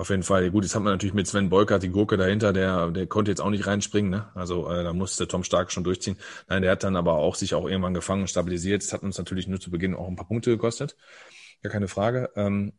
Auf 0.01 0.09
jeden 0.09 0.23
Fall. 0.23 0.51
Gut, 0.51 0.65
jetzt 0.65 0.75
hat 0.75 0.83
man 0.83 0.95
natürlich 0.95 1.13
mit 1.13 1.27
Sven 1.27 1.51
Beukert 1.51 1.83
die 1.83 1.91
Gurke 1.91 2.17
dahinter, 2.17 2.55
der, 2.55 2.91
der 2.91 3.07
konnte 3.07 3.31
jetzt 3.31 3.43
auch 3.43 3.51
nicht 3.51 3.67
reinspringen, 3.67 4.11
ne? 4.11 4.31
Also 4.35 4.67
äh, 4.71 4.83
da 4.83 4.95
musste 4.95 5.29
Tom 5.29 5.45
Stark 5.45 5.71
schon 5.71 5.85
durchziehen. 5.85 6.17
Nein, 6.49 6.63
der 6.63 6.71
hat 6.71 6.85
dann 6.85 6.97
aber 6.97 7.17
auch 7.17 7.35
sich 7.35 7.55
auch 7.55 7.69
irgendwann 7.69 7.93
gefangen 7.93 8.23
und 8.23 8.29
stabilisiert. 8.29 8.83
Das 8.83 8.95
hat 8.95 9.03
uns 9.03 9.19
natürlich 9.19 9.47
nur 9.47 9.61
zu 9.61 9.71
Beginn 9.71 9.95
auch 9.95 10.09
ein 10.09 10.17
paar 10.17 10.27
Punkte 10.27 10.53
gekostet. 10.53 10.97
Ja, 11.63 11.69
keine 11.69 11.87
Frage. 11.87 12.31
Ähm, 12.35 12.73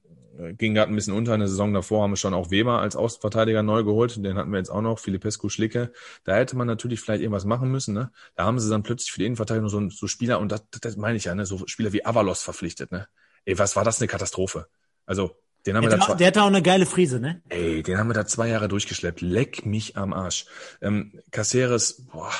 ging 0.58 0.74
gerade 0.74 0.92
ein 0.92 0.96
bisschen 0.96 1.14
unter. 1.14 1.36
In 1.36 1.42
der 1.42 1.48
Saison 1.48 1.72
davor 1.76 2.02
haben 2.02 2.12
wir 2.14 2.18
schon 2.18 2.34
auch 2.34 2.50
Weber 2.50 2.80
als 2.80 2.96
Außenverteidiger 2.96 3.62
neu 3.62 3.84
geholt. 3.84 4.18
Den 4.26 4.36
hatten 4.36 4.50
wir 4.50 4.58
jetzt 4.58 4.72
auch 4.72 4.82
noch, 4.82 4.98
Filipescu 4.98 5.50
Schlicke. 5.50 5.94
Da 6.24 6.38
hätte 6.38 6.58
man 6.58 6.66
natürlich 6.66 7.02
vielleicht 7.02 7.22
irgendwas 7.22 7.46
machen 7.46 7.70
müssen. 7.70 7.94
Ne? 7.94 8.12
Da 8.34 8.46
haben 8.46 8.60
sie 8.60 8.68
dann 8.68 8.82
plötzlich 8.82 9.12
für 9.12 9.20
die 9.20 9.28
Innenverteidigung 9.28 9.70
so, 9.70 9.90
so 9.92 10.08
Spieler, 10.08 10.40
und 10.40 10.52
das, 10.52 10.64
das 10.82 10.98
meine 10.98 11.18
ich 11.18 11.26
ja, 11.26 11.36
ne? 11.36 11.46
so 11.46 11.68
Spieler 11.68 11.94
wie 11.94 12.04
Avalos 12.04 12.42
verpflichtet. 12.42 12.92
Ne? 12.92 13.08
Ey, 13.46 13.60
was 13.60 13.76
war 13.76 13.84
das 13.84 14.02
eine 14.02 14.08
Katastrophe? 14.08 14.66
Also 15.06 15.36
den 15.66 15.76
haben 15.76 15.84
der, 15.84 15.92
wir 15.92 15.98
da 15.98 16.06
zwei, 16.06 16.16
der 16.16 16.28
hatte 16.28 16.42
auch 16.44 16.48
eine 16.48 16.62
geile 16.62 16.86
Frise, 16.86 17.20
ne? 17.20 17.42
Ey, 17.50 17.84
den 17.84 17.98
haben 17.98 18.10
wir 18.10 18.14
da 18.14 18.26
zwei 18.26 18.50
Jahre 18.50 18.68
durchgeschleppt. 18.68 19.22
Leck 19.22 19.66
mich 19.66 19.98
am 19.98 20.14
Arsch. 20.14 20.46
Ähm, 20.82 21.20
Caceres, 21.32 22.08
boah, 22.12 22.32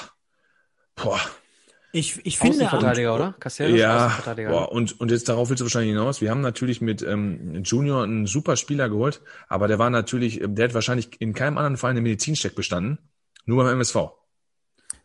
boah. 0.96 1.20
Ich, 1.94 2.26
ich 2.26 2.40
finde. 2.40 2.66
Außenverteidiger, 2.66 3.14
oder? 3.14 3.36
Caceres, 3.40 3.78
ja, 3.78 4.24
boah, 4.48 4.72
und, 4.72 5.00
und 5.00 5.12
jetzt 5.12 5.28
darauf 5.28 5.50
willst 5.50 5.62
du 5.62 5.66
wahrscheinlich 5.66 5.92
hinaus. 5.92 6.22
Wir 6.22 6.32
haben 6.32 6.42
natürlich 6.42 6.82
mit 6.82 7.02
ähm, 7.02 7.64
Junior 7.64 8.04
einen 8.04 8.26
super 8.28 8.56
Spieler 8.56 8.90
geholt, 8.90 9.22
aber 9.50 9.68
der 9.68 9.78
war 9.78 9.90
natürlich, 9.90 10.42
der 10.44 10.66
hat 10.70 10.74
wahrscheinlich 10.74 11.20
in 11.20 11.34
keinem 11.34 11.58
anderen 11.58 11.78
Fall 11.78 11.92
eine 11.92 12.02
Medizinsteck 12.02 12.56
bestanden. 12.56 12.98
Nur 13.46 13.64
beim 13.64 13.74
MSV. 13.74 13.96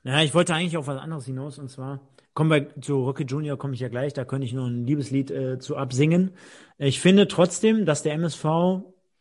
Ja, 0.04 0.22
ich 0.22 0.34
wollte 0.34 0.54
eigentlich 0.54 0.76
auf 0.76 0.86
was 0.86 1.00
anderes 1.00 1.24
hinaus 1.24 1.58
und 1.58 1.68
zwar 1.68 2.00
kommen 2.36 2.50
wir 2.50 2.80
zu 2.82 3.02
Rocket 3.02 3.30
Junior, 3.30 3.56
komme 3.56 3.74
ich 3.74 3.80
ja 3.80 3.88
gleich, 3.88 4.12
da 4.12 4.26
könnte 4.26 4.46
ich 4.46 4.52
noch 4.52 4.66
ein 4.66 4.84
Liebeslied 4.84 5.30
äh, 5.30 5.58
zu 5.58 5.76
absingen. 5.76 6.32
Ich 6.76 7.00
finde 7.00 7.28
trotzdem, 7.28 7.86
dass 7.86 8.02
der 8.02 8.12
MSV 8.12 8.44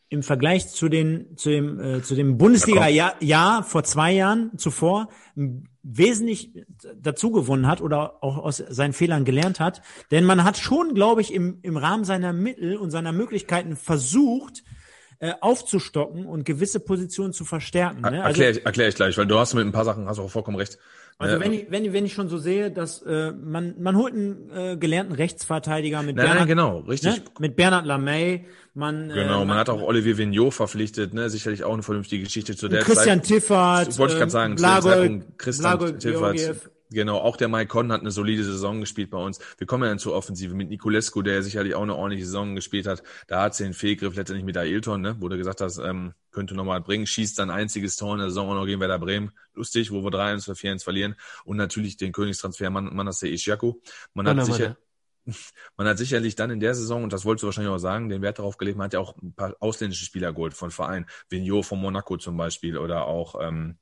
im 0.09 0.21
Vergleich 0.21 0.67
zu 0.67 0.89
den 0.89 1.37
zu 1.37 1.49
dem 1.49 1.79
äh, 1.79 2.01
zu 2.03 2.13
dem 2.13 2.37
Bundesliga-Jahr 2.37 3.15
Jahr 3.23 3.63
vor 3.63 3.83
zwei 3.85 4.11
Jahren 4.11 4.51
zuvor 4.57 5.07
wesentlich 5.81 6.65
dazu 6.95 7.31
gewonnen 7.31 7.67
hat 7.67 7.79
oder 7.79 8.21
auch 8.21 8.37
aus 8.37 8.57
seinen 8.57 8.93
Fehlern 8.93 9.23
gelernt 9.23 9.59
hat, 9.59 9.81
denn 10.11 10.25
man 10.25 10.43
hat 10.43 10.57
schon, 10.57 10.93
glaube 10.93 11.21
ich, 11.21 11.33
im 11.33 11.59
im 11.61 11.77
Rahmen 11.77 12.03
seiner 12.03 12.33
Mittel 12.33 12.75
und 12.75 12.91
seiner 12.91 13.13
Möglichkeiten 13.13 13.77
versucht, 13.77 14.63
äh, 15.19 15.33
aufzustocken 15.39 16.25
und 16.25 16.43
gewisse 16.43 16.81
Positionen 16.81 17.31
zu 17.31 17.45
verstärken. 17.45 18.01
Ne? 18.01 18.23
Also, 18.23 18.41
erklär, 18.41 18.49
ich, 18.51 18.65
erklär 18.65 18.87
ich 18.89 18.95
gleich, 18.95 19.17
weil 19.17 19.25
du 19.25 19.39
hast 19.39 19.53
mit 19.53 19.65
ein 19.65 19.71
paar 19.71 19.85
Sachen 19.85 20.07
hast 20.09 20.19
auch 20.19 20.29
vollkommen 20.29 20.57
recht. 20.57 20.77
Also 21.17 21.39
wenn 21.39 21.53
ich, 21.53 21.67
wenn, 21.69 21.85
ich, 21.85 21.93
wenn 21.93 22.05
ich 22.05 22.13
schon 22.13 22.27
so 22.27 22.37
sehe, 22.37 22.71
dass 22.71 23.01
äh, 23.01 23.31
man, 23.31 23.75
man 23.79 23.95
holt 23.95 24.13
einen 24.13 24.49
äh, 24.53 24.75
gelernten 24.77 25.13
Rechtsverteidiger 25.13 26.03
mit 26.03 26.17
nein, 26.17 26.25
Bernhard, 26.25 26.39
nein, 26.39 26.47
genau, 26.47 26.79
richtig. 26.79 27.17
Ne? 27.17 27.23
Mit 27.39 27.55
Bernhard 27.55 27.85
Lamey. 27.85 28.45
Man, 28.73 29.07
genau, 29.07 29.19
äh, 29.19 29.25
man, 29.25 29.47
man, 29.47 29.57
hat 29.57 29.69
auch 29.69 29.81
Olivier 29.81 30.17
Vignot 30.17 30.53
verpflichtet, 30.53 31.13
ne? 31.13 31.29
sicherlich 31.29 31.63
auch 31.63 31.73
eine 31.73 31.83
vernünftige 31.83 32.25
Geschichte 32.25 32.57
zu 32.57 32.67
der 32.67 32.81
Christian 32.81 33.23
Zeit. 33.23 33.29
Christian 33.29 33.39
Tiffert. 33.39 33.97
Wollte 33.97 34.13
ich 34.13 34.19
gerade 34.19 34.31
sagen, 34.31 34.55
Blagol, 34.55 35.25
Christian 35.37 35.77
Blagol, 35.77 35.97
Tiffert. 35.97 36.35
Georgiev. 36.35 36.69
Genau, 36.91 37.17
auch 37.17 37.35
der 37.35 37.47
Mike 37.47 37.67
Conn 37.67 37.91
hat 37.91 38.01
eine 38.01 38.11
solide 38.11 38.43
Saison 38.43 38.79
gespielt 38.79 39.09
bei 39.09 39.17
uns. 39.17 39.39
Wir 39.57 39.65
kommen 39.65 39.83
ja 39.83 39.89
dann 39.89 39.97
zur 39.97 40.13
Offensive 40.13 40.53
mit 40.53 40.69
Niculescu, 40.69 41.23
der 41.23 41.41
sicherlich 41.41 41.73
auch 41.73 41.81
eine 41.81 41.95
ordentliche 41.95 42.25
Saison 42.25 42.53
gespielt 42.53 42.85
hat. 42.85 43.01
Da 43.27 43.41
hat 43.41 43.55
sie 43.55 43.63
den 43.63 43.73
Fehlgriff 43.73 44.15
letztendlich 44.15 44.45
mit 44.45 44.55
Ailton, 44.55 45.01
ne, 45.01 45.15
wo 45.19 45.27
du 45.27 45.37
gesagt 45.37 45.61
hast, 45.61 45.79
ähm, 45.79 46.13
könnte 46.31 46.53
nochmal 46.53 46.81
bringen, 46.81 47.07
schießt 47.07 47.39
dann 47.39 47.49
einziges 47.49 47.95
Tor 47.95 48.13
in 48.13 48.19
der 48.19 48.29
Saison 48.29 48.49
auch 48.49 48.55
noch 48.55 48.65
gegen 48.65 48.79
Werder 48.79 48.99
Bremen. 48.99 49.31
Lustig, 49.55 49.91
wo 49.91 50.03
wir 50.03 50.11
3-1 50.11 50.47
oder 50.47 50.57
4-1 50.57 50.83
verlieren. 50.83 51.15
Und 51.43 51.57
natürlich 51.57 51.97
den 51.97 52.11
Königstransfer 52.11 52.69
Man 52.69 52.93
Manasseh 52.95 53.33
Ishaku. 53.33 53.75
Man 54.13 54.27
hat 54.27 54.45
sicher, 54.45 54.77
man 55.77 55.87
hat 55.87 55.97
sicherlich 55.97 56.35
dann 56.35 56.51
in 56.51 56.59
der 56.59 56.75
Saison, 56.75 57.03
und 57.03 57.13
das 57.13 57.25
wolltest 57.25 57.43
du 57.43 57.47
wahrscheinlich 57.47 57.73
auch 57.73 57.79
sagen, 57.79 58.09
den 58.09 58.21
Wert 58.21 58.37
darauf 58.37 58.57
gelegt, 58.57 58.77
man 58.77 58.85
hat 58.85 58.93
ja 58.93 58.99
auch 58.99 59.15
ein 59.21 59.33
paar 59.33 59.55
ausländische 59.59 60.05
Spieler 60.05 60.33
geholt 60.33 60.53
von 60.53 60.69
Vereinen. 60.69 61.07
Vignot 61.29 61.65
von 61.65 61.79
Monaco 61.79 62.17
zum 62.17 62.37
Beispiel 62.37 62.77
oder 62.77 63.05
auch 63.07 63.35
ähm, 63.41 63.77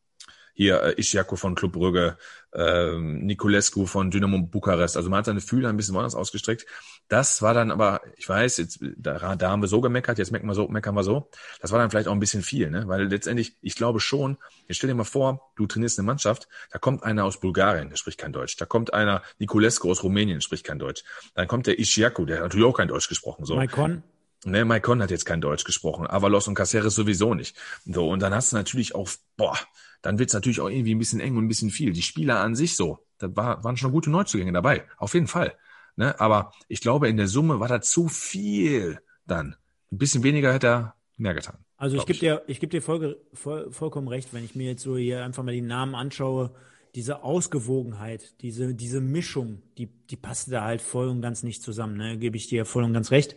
hier 0.53 0.81
äh, 0.83 0.99
Ischiako 0.99 1.35
von 1.35 1.55
Club 1.55 1.73
Brügge, 1.73 2.17
äh, 2.53 2.95
Niculescu 2.97 3.85
von 3.85 4.11
Dynamo 4.11 4.39
Bukarest. 4.39 4.95
Also 4.97 5.09
man 5.09 5.19
hat 5.19 5.25
seine 5.25 5.41
Fühler 5.41 5.69
ein 5.69 5.77
bisschen 5.77 5.95
woanders 5.95 6.15
ausgestreckt. 6.15 6.65
Das 7.09 7.41
war 7.41 7.53
dann 7.53 7.71
aber, 7.71 8.01
ich 8.15 8.29
weiß, 8.29 8.57
jetzt 8.57 8.79
da, 8.97 9.35
da 9.35 9.49
haben 9.49 9.61
wir 9.61 9.67
so 9.67 9.81
gemeckert, 9.81 10.17
jetzt 10.17 10.31
meckern 10.31 10.47
wir 10.47 10.55
so, 10.55 10.67
meckern 10.67 10.95
wir 10.95 11.03
so. 11.03 11.29
Das 11.59 11.71
war 11.71 11.79
dann 11.79 11.89
vielleicht 11.89 12.07
auch 12.07 12.13
ein 12.13 12.19
bisschen 12.19 12.43
viel, 12.43 12.69
ne? 12.69 12.87
Weil 12.87 13.07
letztendlich, 13.07 13.57
ich 13.61 13.75
glaube 13.75 13.99
schon, 13.99 14.37
jetzt 14.67 14.77
stell 14.77 14.87
dir 14.87 14.95
mal 14.95 15.03
vor, 15.03 15.51
du 15.55 15.67
trainierst 15.67 15.99
eine 15.99 16.05
Mannschaft, 16.05 16.47
da 16.71 16.79
kommt 16.79 17.03
einer 17.03 17.25
aus 17.25 17.39
Bulgarien, 17.39 17.89
der 17.89 17.97
spricht 17.97 18.19
kein 18.19 18.31
Deutsch. 18.31 18.55
Da 18.57 18.65
kommt 18.65 18.93
einer, 18.93 19.21
Niculescu 19.39 19.91
aus 19.91 20.03
Rumänien, 20.03 20.41
spricht 20.41 20.65
kein 20.65 20.79
Deutsch. 20.79 21.03
Dann 21.35 21.47
kommt 21.47 21.67
der 21.67 21.79
Ischiaku, 21.79 22.25
der 22.25 22.37
hat 22.37 22.43
natürlich 22.43 22.65
auch 22.65 22.77
kein 22.77 22.87
Deutsch 22.87 23.09
gesprochen. 23.09 23.45
So. 23.45 23.55
Maikon? 23.55 24.03
Ne, 24.45 24.65
Maikon 24.65 25.01
hat 25.01 25.11
jetzt 25.11 25.25
kein 25.25 25.39
Deutsch 25.41 25.63
gesprochen, 25.63 26.05
Avalos 26.07 26.47
und 26.47 26.55
Caceres 26.55 26.95
sowieso 26.95 27.33
nicht. 27.33 27.55
So, 27.85 28.09
und 28.09 28.21
dann 28.21 28.33
hast 28.33 28.51
du 28.51 28.57
natürlich 28.57 28.93
auch, 28.93 29.09
boah, 29.37 29.57
dann 30.03 30.19
wird's 30.19 30.33
natürlich 30.33 30.61
auch 30.61 30.69
irgendwie 30.69 30.93
ein 30.93 30.99
bisschen 30.99 31.19
eng 31.19 31.37
und 31.37 31.45
ein 31.45 31.47
bisschen 31.47 31.71
viel. 31.71 31.93
Die 31.93 32.03
Spieler 32.03 32.41
an 32.41 32.53
sich 32.53 32.75
so, 32.75 32.99
da 33.17 33.35
war, 33.35 33.63
waren 33.63 33.77
schon 33.77 33.91
gute 33.91 34.11
Neuzugänge 34.11 34.53
dabei, 34.53 34.83
auf 34.97 35.15
jeden 35.15 35.27
Fall. 35.27 35.55
Ne? 35.95 36.19
Aber 36.19 36.51
ich 36.67 36.81
glaube, 36.81 37.07
in 37.07 37.17
der 37.17 37.27
Summe 37.27 37.59
war 37.59 37.67
da 37.67 37.81
zu 37.81 38.09
viel 38.09 38.99
dann. 39.25 39.55
Ein 39.91 39.97
bisschen 39.97 40.23
weniger 40.23 40.53
hätte 40.53 40.67
er 40.67 40.95
mehr 41.17 41.33
getan. 41.33 41.57
Also 41.77 41.97
ich 41.97 42.05
gebe 42.05 42.19
dir, 42.19 42.43
ich 42.47 42.59
geb 42.59 42.69
dir 42.69 42.81
voll, 42.81 43.17
voll, 43.33 43.71
vollkommen 43.71 44.07
recht, 44.07 44.33
wenn 44.33 44.43
ich 44.43 44.55
mir 44.55 44.67
jetzt 44.67 44.83
so 44.83 44.97
hier 44.97 45.23
einfach 45.23 45.43
mal 45.43 45.53
die 45.53 45.61
Namen 45.61 45.95
anschaue, 45.95 46.53
diese 46.95 47.23
Ausgewogenheit, 47.23 48.41
diese, 48.41 48.75
diese 48.75 49.01
Mischung, 49.01 49.61
die, 49.77 49.87
die 49.87 50.15
passt 50.15 50.51
da 50.51 50.63
halt 50.63 50.81
voll 50.81 51.07
und 51.07 51.21
ganz 51.21 51.43
nicht 51.43 51.63
zusammen, 51.63 51.97
ne? 51.97 52.17
Gebe 52.17 52.37
ich 52.37 52.47
dir 52.47 52.65
voll 52.65 52.83
und 52.83 52.93
ganz 52.93 53.09
recht. 53.11 53.35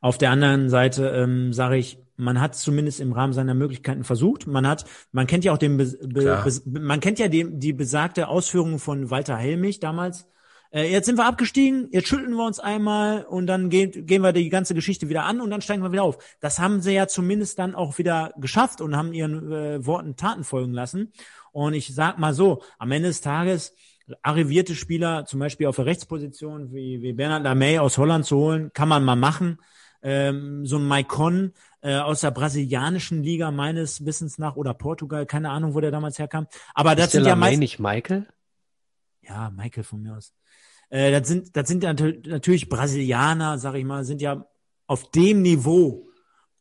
Auf 0.00 0.18
der 0.18 0.30
anderen 0.30 0.68
Seite 0.68 1.08
ähm, 1.08 1.52
sage 1.52 1.76
ich, 1.76 1.98
man 2.16 2.40
hat 2.40 2.54
zumindest 2.54 3.00
im 3.00 3.12
Rahmen 3.12 3.32
seiner 3.32 3.54
Möglichkeiten 3.54 4.04
versucht. 4.04 4.46
Man 4.46 4.66
hat, 4.66 4.84
man 5.12 5.26
kennt 5.26 5.44
ja 5.44 5.52
auch 5.52 5.58
den, 5.58 5.76
be, 5.76 5.86
be, 6.02 6.50
man 6.66 7.00
kennt 7.00 7.18
ja 7.18 7.28
die, 7.28 7.58
die 7.58 7.72
besagte 7.72 8.28
Ausführung 8.28 8.78
von 8.78 9.10
Walter 9.10 9.36
Helmich 9.36 9.80
damals. 9.80 10.26
Äh, 10.72 10.90
jetzt 10.90 11.06
sind 11.06 11.18
wir 11.18 11.26
abgestiegen, 11.26 11.88
jetzt 11.90 12.08
schütteln 12.08 12.34
wir 12.34 12.46
uns 12.46 12.60
einmal 12.60 13.24
und 13.24 13.46
dann 13.46 13.70
gehen, 13.70 14.06
gehen 14.06 14.22
wir 14.22 14.32
die 14.32 14.48
ganze 14.48 14.74
Geschichte 14.74 15.08
wieder 15.08 15.24
an 15.24 15.40
und 15.40 15.50
dann 15.50 15.62
steigen 15.62 15.82
wir 15.82 15.92
wieder 15.92 16.04
auf. 16.04 16.18
Das 16.40 16.58
haben 16.58 16.80
sie 16.80 16.92
ja 16.92 17.08
zumindest 17.08 17.58
dann 17.58 17.74
auch 17.74 17.98
wieder 17.98 18.32
geschafft 18.36 18.80
und 18.80 18.96
haben 18.96 19.12
ihren 19.12 19.50
äh, 19.50 19.84
Worten 19.84 20.16
Taten 20.16 20.44
folgen 20.44 20.72
lassen. 20.72 21.12
Und 21.52 21.74
ich 21.74 21.94
sag 21.94 22.18
mal 22.18 22.34
so, 22.34 22.62
am 22.78 22.92
Ende 22.92 23.08
des 23.08 23.20
Tages 23.20 23.74
arrivierte 24.22 24.74
Spieler, 24.74 25.24
zum 25.24 25.40
Beispiel 25.40 25.66
auf 25.66 25.76
der 25.76 25.86
Rechtsposition 25.86 26.72
wie, 26.72 27.02
wie 27.02 27.12
Bernard 27.12 27.44
Lamey 27.44 27.78
aus 27.78 27.98
Holland 27.98 28.24
zu 28.24 28.36
holen, 28.36 28.70
kann 28.72 28.88
man 28.88 29.04
mal 29.04 29.16
machen. 29.16 29.58
Ähm, 30.02 30.64
so 30.64 30.76
ein 30.78 30.86
Maicon 30.86 31.52
äh, 31.82 31.96
aus 31.96 32.20
der 32.20 32.30
brasilianischen 32.30 33.22
Liga 33.22 33.50
meines 33.50 34.04
Wissens 34.04 34.38
nach 34.38 34.56
oder 34.56 34.74
Portugal, 34.74 35.26
keine 35.26 35.50
Ahnung, 35.50 35.74
wo 35.74 35.80
der 35.80 35.90
damals 35.90 36.18
herkam. 36.18 36.46
Aber 36.74 36.94
das 36.94 37.12
sind 37.12 37.26
ja 37.26 37.36
meist 37.36 37.58
nicht 37.58 37.78
Michael? 37.78 38.26
Ja, 39.22 39.50
Michael 39.50 39.84
von 39.84 40.02
mir 40.02 40.16
aus. 40.16 40.32
Äh, 40.88 41.10
das 41.10 41.28
sind 41.28 41.56
das 41.56 41.68
sind 41.68 41.82
natürlich 41.82 42.68
Brasilianer, 42.68 43.58
sag 43.58 43.74
ich 43.74 43.84
mal, 43.84 44.04
sind 44.04 44.20
ja 44.20 44.46
auf 44.86 45.10
dem 45.10 45.42
Niveau 45.42 46.09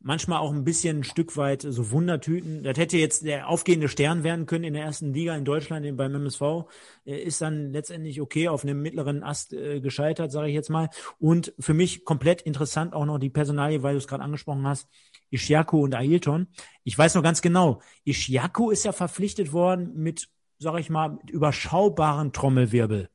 manchmal 0.01 0.39
auch 0.39 0.51
ein 0.51 0.63
bisschen 0.63 0.99
ein 0.99 1.03
Stück 1.03 1.35
weit 1.35 1.61
so 1.61 1.91
Wundertüten. 1.91 2.63
Das 2.63 2.77
hätte 2.77 2.97
jetzt 2.97 3.25
der 3.25 3.49
aufgehende 3.49 3.89
Stern 3.89 4.23
werden 4.23 4.45
können 4.45 4.63
in 4.63 4.73
der 4.73 4.83
ersten 4.83 5.13
Liga 5.13 5.35
in 5.35 5.45
Deutschland 5.45 5.85
beim 5.97 6.15
MSV. 6.15 6.65
Ist 7.05 7.41
dann 7.41 7.71
letztendlich 7.71 8.21
okay 8.21 8.47
auf 8.47 8.63
einem 8.63 8.81
mittleren 8.81 9.23
Ast 9.23 9.53
äh, 9.53 9.81
gescheitert, 9.81 10.31
sage 10.31 10.49
ich 10.49 10.53
jetzt 10.53 10.69
mal. 10.69 10.89
Und 11.19 11.53
für 11.59 11.73
mich 11.73 12.05
komplett 12.05 12.41
interessant 12.41 12.93
auch 12.93 13.05
noch 13.05 13.19
die 13.19 13.29
Personalie, 13.29 13.83
weil 13.83 13.93
du 13.93 13.99
es 13.99 14.07
gerade 14.07 14.23
angesprochen 14.23 14.65
hast. 14.65 14.87
Ishiaku 15.31 15.83
und 15.83 15.95
Ailton. 15.95 16.47
Ich 16.83 16.97
weiß 16.97 17.15
noch 17.15 17.23
ganz 17.23 17.41
genau, 17.41 17.81
Ishiaku 18.03 18.71
ist 18.71 18.85
ja 18.85 18.93
verpflichtet 18.93 19.53
worden 19.53 19.91
mit, 19.95 20.29
sag 20.57 20.79
ich 20.79 20.89
mal, 20.89 21.09
mit 21.09 21.29
überschaubaren 21.29 22.33
Trommelwirbel. 22.33 23.09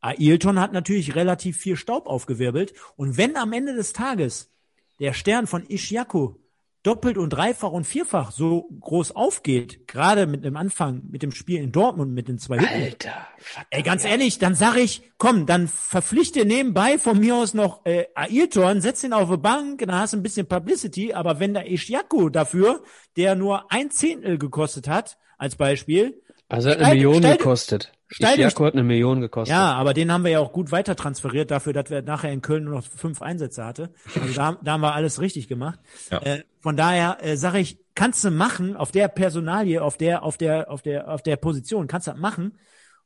Ailton 0.00 0.60
hat 0.60 0.72
natürlich 0.72 1.14
relativ 1.14 1.56
viel 1.56 1.76
Staub 1.76 2.06
aufgewirbelt. 2.06 2.74
Und 2.96 3.16
wenn 3.16 3.36
am 3.36 3.52
Ende 3.52 3.74
des 3.74 3.92
Tages 3.92 4.52
der 5.00 5.12
Stern 5.12 5.46
von 5.46 5.64
Ishiaku 5.66 6.34
doppelt 6.86 7.18
und 7.18 7.30
dreifach 7.30 7.72
und 7.72 7.84
vierfach 7.84 8.30
so 8.30 8.68
groß 8.80 9.16
aufgeht, 9.16 9.88
gerade 9.88 10.28
mit 10.28 10.44
dem 10.44 10.56
Anfang, 10.56 11.02
mit 11.10 11.22
dem 11.24 11.32
Spiel 11.32 11.60
in 11.60 11.72
Dortmund, 11.72 12.12
mit 12.12 12.28
den 12.28 12.38
zwei 12.38 12.60
Hütten. 12.60 12.80
Alter, 12.80 13.26
ey, 13.70 13.82
ganz 13.82 14.04
ehrlich, 14.04 14.38
dann 14.38 14.54
sag 14.54 14.76
ich, 14.76 15.02
komm, 15.18 15.46
dann 15.46 15.66
verpflichte 15.66 16.44
nebenbei 16.44 16.98
von 16.98 17.18
mir 17.18 17.34
aus 17.34 17.54
noch 17.54 17.84
äh, 17.86 18.04
Ailton, 18.14 18.80
setz 18.80 19.02
ihn 19.02 19.12
auf 19.12 19.28
die 19.28 19.36
Bank, 19.36 19.80
dann 19.80 19.96
hast 19.96 20.12
du 20.12 20.18
ein 20.18 20.22
bisschen 20.22 20.46
Publicity, 20.46 21.12
aber 21.12 21.40
wenn 21.40 21.54
der 21.54 21.68
Ishiaku 21.68 22.28
dafür, 22.28 22.84
der 23.16 23.34
nur 23.34 23.72
ein 23.72 23.90
Zehntel 23.90 24.38
gekostet 24.38 24.86
hat, 24.86 25.18
als 25.38 25.56
Beispiel. 25.56 26.22
Also 26.48 26.70
hat 26.70 26.78
eine 26.78 26.94
Million 26.94 27.20
gekostet. 27.20 27.92
Ischiako 28.08 28.64
hat 28.66 28.74
eine 28.74 28.84
Million 28.84 29.20
gekostet. 29.20 29.56
Ja, 29.56 29.74
aber 29.74 29.92
den 29.94 30.12
haben 30.12 30.24
wir 30.24 30.30
ja 30.30 30.40
auch 30.40 30.52
gut 30.52 30.70
weiter 30.70 30.94
transferiert 30.94 31.50
dafür, 31.50 31.72
dass 31.72 31.90
wir 31.90 32.02
nachher 32.02 32.32
in 32.32 32.40
Köln 32.40 32.64
nur 32.64 32.74
noch 32.74 32.84
fünf 32.84 33.20
Einsätze 33.20 33.64
hatte. 33.64 33.92
Also 34.20 34.34
da, 34.34 34.58
da 34.62 34.72
haben 34.72 34.80
wir 34.80 34.94
alles 34.94 35.20
richtig 35.20 35.48
gemacht. 35.48 35.80
Ja. 36.10 36.20
Äh, 36.22 36.44
von 36.60 36.76
daher 36.76 37.18
äh, 37.20 37.36
sage 37.36 37.58
ich, 37.58 37.78
kannst 37.94 38.24
du 38.24 38.30
machen 38.30 38.76
auf 38.76 38.92
der 38.92 39.08
Personalie, 39.08 39.82
auf 39.82 39.96
der, 39.96 40.22
auf 40.22 40.36
der, 40.36 40.70
auf 40.70 40.82
der, 40.82 41.08
auf 41.08 41.22
der 41.22 41.36
Position, 41.36 41.88
kannst 41.88 42.06
du 42.06 42.12
das 42.12 42.20
machen. 42.20 42.56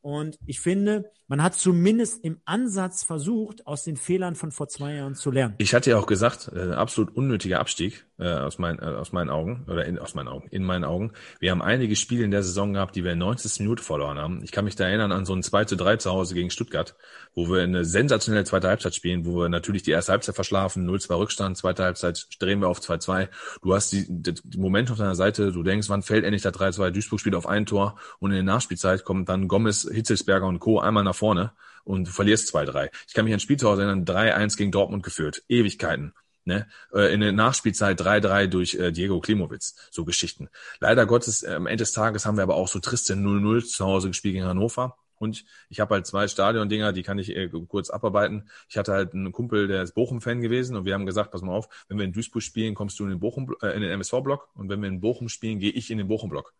Und 0.03 0.39
ich 0.47 0.61
finde, 0.61 1.11
man 1.29 1.43
hat 1.43 1.55
zumindest 1.55 2.25
im 2.25 2.41
Ansatz 2.45 3.05
versucht, 3.05 3.67
aus 3.67 3.85
den 3.85 3.97
Fehlern 3.97 4.35
von 4.35 4.51
vor 4.51 4.69
zwei 4.69 4.95
Jahren 4.95 5.15
zu 5.15 5.31
lernen. 5.31 5.55
Ich 5.59 5.75
hatte 5.75 5.91
ja 5.91 5.99
auch 5.99 6.07
gesagt, 6.07 6.51
äh, 6.55 6.73
absolut 6.73 7.15
unnötiger 7.15 7.61
Abstieg 7.61 8.07
äh, 8.21 8.29
aus, 8.29 8.59
mein, 8.59 8.79
äh, 8.79 8.83
aus 8.83 9.13
meinen 9.13 9.31
Augen 9.31 9.65
oder 9.67 9.85
in, 9.87 9.99
aus 9.99 10.15
meinen 10.15 10.29
Augen, 10.29 10.49
in 10.51 10.65
meinen 10.65 10.85
Augen. 10.85 11.13
Wir 11.39 11.51
haben 11.51 11.63
einige 11.63 11.97
Spiele 11.97 12.25
in 12.25 12.31
der 12.31 12.43
Saison 12.43 12.75
gehabt, 12.75 12.95
die 12.95 13.05
wir 13.05 13.13
in 13.13 13.19
90. 13.19 13.61
Minute 13.61 13.83
verloren 13.83 14.19
haben. 14.19 14.43
Ich 14.45 14.53
kann 14.53 14.65
mich 14.65 14.77
da 14.77 14.85
erinnern 14.85 15.13
an 15.13 15.25
so 15.25 15.35
ein 15.35 15.43
2 15.43 15.65
zu 15.65 15.77
3 15.77 15.97
zu 15.97 16.11
Hause 16.11 16.35
gegen 16.35 16.51
Stuttgart, 16.51 16.95
wo 17.35 17.49
wir 17.49 17.63
eine 17.63 17.85
sensationelle 17.85 18.45
zweite 18.45 18.69
Halbzeit 18.69 18.95
spielen, 18.95 19.25
wo 19.25 19.41
wir 19.41 19.49
natürlich 19.49 19.83
die 19.83 19.91
erste 19.91 20.13
Halbzeit 20.13 20.35
verschlafen, 20.35 20.89
0-2 20.89 21.19
Rückstand, 21.19 21.57
zweite 21.57 21.85
Halbzeit 21.85 22.27
drehen 22.39 22.61
wir 22.61 22.69
auf 22.69 22.81
2-2. 22.81 23.29
Du 23.63 23.75
hast 23.75 23.93
die, 23.93 24.07
die, 24.09 24.59
Moment 24.59 24.91
auf 24.91 24.99
deiner 24.99 25.15
Seite, 25.15 25.53
du 25.53 25.63
denkst, 25.63 25.89
wann 25.89 26.03
fällt 26.03 26.25
endlich 26.25 26.43
der 26.43 26.53
3-2? 26.53 26.91
Duisburg 26.91 27.21
spielt 27.21 27.35
auf 27.35 27.47
ein 27.47 27.67
Tor 27.67 27.97
und 28.19 28.31
in 28.31 28.37
der 28.37 28.45
Nachspielzeit 28.45 29.05
kommt 29.05 29.29
dann 29.29 29.49
Gomez, 29.49 29.89
Hitzelsberger 29.91 30.47
und 30.47 30.59
Co. 30.61 30.79
einmal 30.79 31.05
nach 31.05 31.15
vorne 31.15 31.53
und 31.85 32.07
du 32.09 32.11
verlierst 32.11 32.55
2-3. 32.55 32.91
Ich 33.09 33.15
kann 33.15 33.25
mich 33.25 33.35
an 33.35 33.41
Spiel 33.41 33.57
zu 33.57 33.69
Hause 33.69 33.83
erinnern, 33.83 34.05
3-1 34.05 34.57
gegen 34.57 34.73
Dortmund 34.73 35.03
geführt. 35.03 35.43
Ewigkeiten. 35.49 36.13
Ne? 36.45 36.67
Äh, 36.93 37.13
in 37.13 37.21
der 37.21 37.33
Nachspielzeit 37.33 38.01
3-3 38.01 38.47
durch 38.47 38.75
äh, 38.75 38.93
Diego 38.93 39.21
Klimowitz, 39.21 39.77
so 39.91 40.05
Geschichten. 40.05 40.49
Leider 40.81 41.07
Gottes, 41.07 41.43
äh, 41.43 41.55
am 41.55 41.67
Ende 41.67 41.83
des 41.83 41.93
Tages 41.93 42.25
haben 42.25 42.37
wir 42.37 42.43
aber 42.43 42.57
auch 42.57 42.69
so 42.69 42.81
triste 42.81 43.15
0-0 43.15 43.67
zu 43.67 43.85
Hause 43.85 44.09
gespielt 44.09 44.35
gegen 44.35 44.47
Hannover. 44.47 44.97
Und 45.21 45.45
ich 45.69 45.81
habe 45.81 45.95
halt 45.95 46.07
zwei 46.07 46.29
Stadion-Dinger, 46.29 46.95
die 46.95 47.03
kann 47.03 47.19
ich 47.19 47.37
äh, 47.37 47.51
kurz 47.69 47.91
abarbeiten. 47.91 48.49
Ich 48.71 48.79
hatte 48.79 48.93
halt 48.93 49.13
einen 49.13 49.33
Kumpel, 49.33 49.69
der 49.69 49.83
ist 49.83 49.93
Bochum-Fan 49.93 50.41
gewesen 50.41 50.77
und 50.77 50.87
wir 50.87 50.95
haben 50.95 51.05
gesagt, 51.05 51.31
pass 51.31 51.43
mal 51.43 51.53
auf, 51.53 51.69
wenn 51.89 51.99
wir 51.99 52.07
in 52.07 52.13
Duisburg 52.13 52.43
spielen, 52.43 52.75
kommst 52.75 52.99
du 52.99 53.05
in 53.05 53.11
den 53.11 53.21
Bochum, 53.21 53.55
äh, 53.61 53.69
in 53.69 53.83
den 53.83 53.91
MSV-Block 53.91 54.49
und 54.55 54.71
wenn 54.71 54.81
wir 54.81 54.89
in 54.89 55.01
Bochum 55.01 55.29
spielen, 55.29 55.59
gehe 55.59 55.73
ich 55.73 55.91
in 55.91 55.99
den 55.99 56.09
Bochum-Block. 56.09 56.55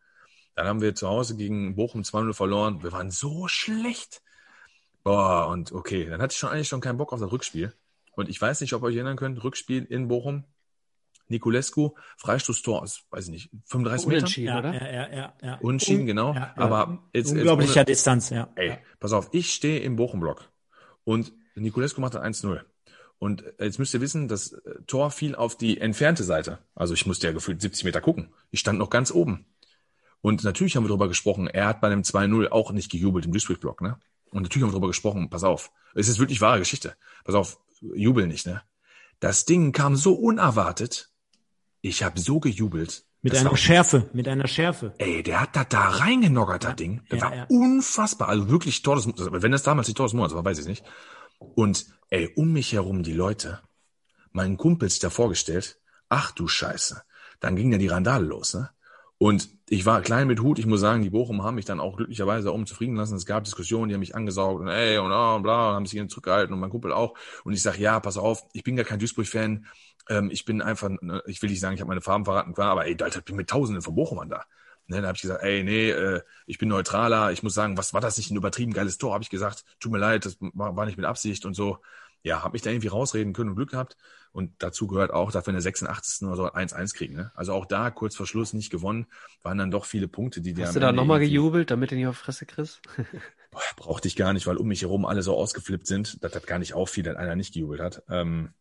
Dann 0.57 0.67
haben 0.67 0.83
wir 0.83 0.95
zu 0.95 1.09
Hause 1.09 1.37
gegen 1.37 1.75
Bochum 1.75 2.03
2-0 2.03 2.35
verloren. 2.35 2.83
Wir 2.83 2.93
waren 2.93 3.11
so 3.11 3.49
schlecht. 3.49 4.21
Boah, 5.05 5.49
und 5.49 5.73
okay, 5.73 6.07
dann 6.11 6.21
hatte 6.21 6.33
ich 6.33 6.39
schon 6.39 6.51
eigentlich 6.51 6.69
schon 6.69 6.83
keinen 6.83 6.99
Bock 6.99 7.15
auf 7.15 7.21
das 7.21 7.33
Rückspiel. 7.33 7.73
Und 8.21 8.29
ich 8.29 8.41
weiß 8.41 8.61
nicht, 8.61 8.73
ob 8.75 8.83
ihr 8.83 8.87
euch 8.87 8.97
erinnern 8.97 9.17
könnt, 9.17 9.43
Rückspiel 9.43 9.85
in 9.85 10.09
Bochum, 10.09 10.45
Niculescu, 11.29 11.95
Freistoßtor 12.19 12.83
aus, 12.83 13.05
weiß 13.11 13.27
ich 13.27 13.31
nicht, 13.31 13.51
35 13.67 14.09
Meter? 14.09 14.19
Unentschieden, 14.19 14.49
ja, 14.49 14.59
oder? 14.59 14.75
Ja, 14.75 14.93
ja, 14.93 15.17
ja, 15.17 15.35
ja. 15.43 15.59
Unschieden, 15.61 16.07
genau. 16.07 16.35
Ja, 16.35 16.41
ja. 16.41 16.55
Aber 16.57 17.09
jetzt, 17.15 17.31
Unglaublicher 17.31 17.81
jetzt 17.81 17.89
Distanz, 17.89 18.31
ja. 18.31 18.49
Ey, 18.57 18.79
pass 18.99 19.13
auf, 19.13 19.31
ich 19.33 19.53
stehe 19.53 19.81
im 19.81 19.97
Bochum-Block 19.97 20.51
und 21.05 21.33
Niculescu 21.55 22.01
macht 22.01 22.15
1-0. 22.15 22.61
Und 23.19 23.45
jetzt 23.59 23.79
müsst 23.79 23.93
ihr 23.95 24.01
wissen, 24.01 24.29
das 24.29 24.53
äh, 24.53 24.83
Tor 24.87 25.11
fiel 25.11 25.35
auf 25.35 25.57
die 25.57 25.79
entfernte 25.79 26.25
Seite. 26.25 26.59
Also 26.75 26.95
ich 26.95 27.07
musste 27.07 27.27
ja 27.27 27.33
gefühlt 27.33 27.61
70 27.61 27.85
Meter 27.85 28.01
gucken. 28.01 28.33
Ich 28.51 28.61
stand 28.61 28.79
noch 28.79 28.91
ganz 28.91 29.11
oben. 29.11 29.47
Und 30.23 30.43
natürlich 30.43 30.77
haben 30.77 30.85
wir 30.85 30.89
darüber 30.89 31.09
gesprochen, 31.09 31.47
er 31.47 31.67
hat 31.67 31.81
bei 31.81 31.89
dem 31.91 32.03
2-0 32.03 32.49
auch 32.49 32.73
nicht 32.73 32.91
gejubelt 32.91 33.25
im 33.25 33.33
Duisburg-Block, 33.33 33.81
ne? 33.81 33.99
Und 34.31 34.43
natürlich 34.43 34.63
haben 34.63 34.71
wir 34.71 34.75
darüber 34.75 34.89
gesprochen, 34.89 35.29
pass 35.29 35.45
auf, 35.45 35.73
es 35.95 36.09
ist 36.09 36.19
wirklich 36.19 36.41
wahre 36.41 36.61
Geschichte. 36.61 36.95
Pass 37.25 37.35
auf, 37.35 37.59
jubel 37.81 38.27
nicht, 38.27 38.47
ne? 38.47 38.63
Das 39.21 39.45
Ding 39.45 39.73
kam 39.73 39.97
so 39.97 40.15
unerwartet. 40.15 41.11
Ich 41.83 42.03
habe 42.03 42.19
so 42.19 42.41
gejubelt. 42.41 43.05
Mit 43.23 43.37
einer 43.37 43.55
Schärfe, 43.57 44.09
mit 44.15 44.27
einer 44.29 44.47
Schärfe. 44.47 44.95
Ey, 44.97 45.23
der 45.23 45.43
hat 45.43 45.55
da 45.55 45.65
da 45.65 45.89
reingenoggert, 45.89 46.65
das 46.65 46.77
Ding. 46.77 47.03
Das 47.11 47.21
ja, 47.21 47.27
war 47.27 47.37
ja. 47.37 47.47
unfassbar. 47.49 48.29
Also 48.29 48.49
wirklich 48.49 48.81
Tor 48.81 48.97
des 48.97 49.07
Wenn 49.07 49.53
das 49.53 49.63
damals 49.63 49.89
die 49.89 49.95
Tor 49.95 50.07
des 50.07 50.15
Monats 50.15 50.35
war, 50.35 50.45
weiß 50.45 50.59
ich 50.59 50.67
nicht. 50.67 50.85
Und 51.39 51.87
ey, 52.09 52.33
um 52.35 52.53
mich 52.53 52.73
herum 52.73 53.03
die 53.03 53.13
Leute, 53.13 53.61
meinen 54.33 54.57
Kumpel 54.57 54.89
sich 54.89 55.01
da 55.01 55.11
vorgestellt, 55.11 55.79
ach 56.09 56.33
du 56.33 56.49
Scheiße. 56.49 57.03
Dann 57.41 57.57
ging 57.57 57.73
ja 57.73 57.79
die 57.79 57.89
Randale 57.89 58.25
los, 58.25 58.55
ne? 58.55 58.71
Und 59.23 59.51
ich 59.69 59.85
war 59.85 60.01
klein 60.01 60.29
mit 60.29 60.41
Hut. 60.41 60.59
Ich 60.59 60.65
muss 60.65 60.81
sagen, 60.81 61.03
die 61.03 61.11
Bochum 61.11 61.43
haben 61.43 61.57
mich 61.57 61.67
dann 61.67 61.79
auch 61.79 61.99
glücklicherweise 61.99 62.53
um 62.53 62.65
zufrieden 62.65 62.97
lassen. 62.97 63.17
Es 63.17 63.27
gab 63.27 63.45
Diskussionen, 63.45 63.91
die 63.91 63.95
haben 63.95 64.01
mich 64.01 64.15
angesaugt 64.15 64.63
und 64.63 64.69
ey 64.69 64.97
und 64.97 65.13
oh, 65.13 65.37
und 65.37 65.43
bla, 65.43 65.69
und 65.69 65.75
haben 65.75 65.85
sich 65.87 66.09
zurückgehalten 66.09 66.55
und 66.55 66.59
mein 66.59 66.71
Kumpel 66.71 66.91
auch. 66.91 67.13
Und 67.45 67.53
ich 67.53 67.61
sage, 67.61 67.83
ja, 67.83 68.01
pass 68.01 68.17
auf, 68.17 68.43
ich 68.55 68.65
bin 68.65 68.77
gar 68.77 68.87
kein 68.87 68.99
Duisburg-Fan. 68.99 69.67
Ähm, 70.09 70.31
ich 70.31 70.47
bin 70.47 70.63
einfach, 70.63 70.89
ne, 71.03 71.23
ich 71.27 71.43
will 71.43 71.51
nicht 71.51 71.61
sagen, 71.61 71.75
ich 71.75 71.83
habe 71.83 71.91
meine 71.91 72.01
Farben 72.01 72.25
verraten, 72.25 72.55
klar, 72.55 72.71
aber 72.71 72.87
ey, 72.87 72.97
da 72.97 73.09
bin 73.23 73.37
mit 73.37 73.51
Tausenden 73.51 73.83
von 73.83 73.95
Bochumern 73.95 74.31
da. 74.31 74.45
Ne, 74.87 75.03
da 75.03 75.09
habe 75.09 75.17
ich 75.17 75.23
gesagt, 75.23 75.43
ey, 75.45 75.65
nee, 75.65 75.91
äh, 75.91 76.23
ich 76.47 76.57
bin 76.57 76.71
neutraler. 76.71 77.31
Ich 77.31 77.43
muss 77.43 77.53
sagen, 77.53 77.77
was 77.77 77.93
war 77.93 78.01
das 78.01 78.17
nicht 78.17 78.31
ein 78.31 78.37
übertrieben 78.37 78.73
geiles 78.73 78.97
Tor? 78.97 79.13
Habe 79.13 79.23
ich 79.23 79.29
gesagt, 79.31 79.67
tut 79.81 79.93
mir 79.93 79.99
leid, 79.99 80.25
das 80.25 80.39
war, 80.41 80.77
war 80.77 80.87
nicht 80.87 80.97
mit 80.97 81.05
Absicht 81.05 81.45
und 81.45 81.53
so. 81.53 81.79
Ja, 82.23 82.43
habe 82.43 82.55
mich 82.55 82.63
da 82.63 82.71
irgendwie 82.71 82.89
rausreden 82.89 83.35
können 83.35 83.51
und 83.51 83.57
Glück 83.57 83.71
gehabt. 83.71 83.99
Und 84.33 84.53
dazu 84.59 84.87
gehört 84.87 85.13
auch, 85.13 85.33
dass 85.33 85.45
wir 85.47 85.51
in 85.51 85.55
der 85.55 85.63
86. 85.63 86.27
oder 86.27 86.37
so 86.37 86.45
1-1 86.47 86.95
kriegen. 86.95 87.17
Ne? 87.17 87.33
Also 87.35 87.53
auch 87.53 87.67
da 87.67 87.91
kurz 87.91 88.15
vor 88.15 88.27
Schluss 88.27 88.53
nicht 88.53 88.71
gewonnen, 88.71 89.07
waren 89.43 89.59
dann 89.59 89.71
doch 89.71 89.85
viele 89.85 90.07
Punkte, 90.07 90.41
die 90.41 90.55
die 90.55 90.65
Hast 90.65 90.77
du 90.77 90.81
da 90.81 90.93
nochmal 90.93 91.19
gejubelt, 91.19 91.71
damit 91.71 91.91
du 91.91 91.97
nicht 91.97 92.07
auf 92.07 92.17
Fresse 92.17 92.47
kriegst? 92.47 92.81
Boah, 93.51 93.61
brauchte 93.77 94.07
ich 94.07 94.15
gar 94.15 94.33
nicht, 94.33 94.47
weil 94.47 94.57
um 94.57 94.69
mich 94.69 94.83
herum 94.83 95.05
alle 95.05 95.23
so 95.23 95.37
ausgeflippt 95.37 95.87
sind, 95.87 96.23
dass 96.23 96.33
das 96.33 96.47
gar 96.47 96.61
nicht 96.61 96.75
auffiel, 96.75 97.03
dass 97.03 97.17
einer 97.17 97.35
nicht 97.35 97.53
gejubelt 97.53 97.81
hat. 97.81 98.05
Ähm, 98.09 98.55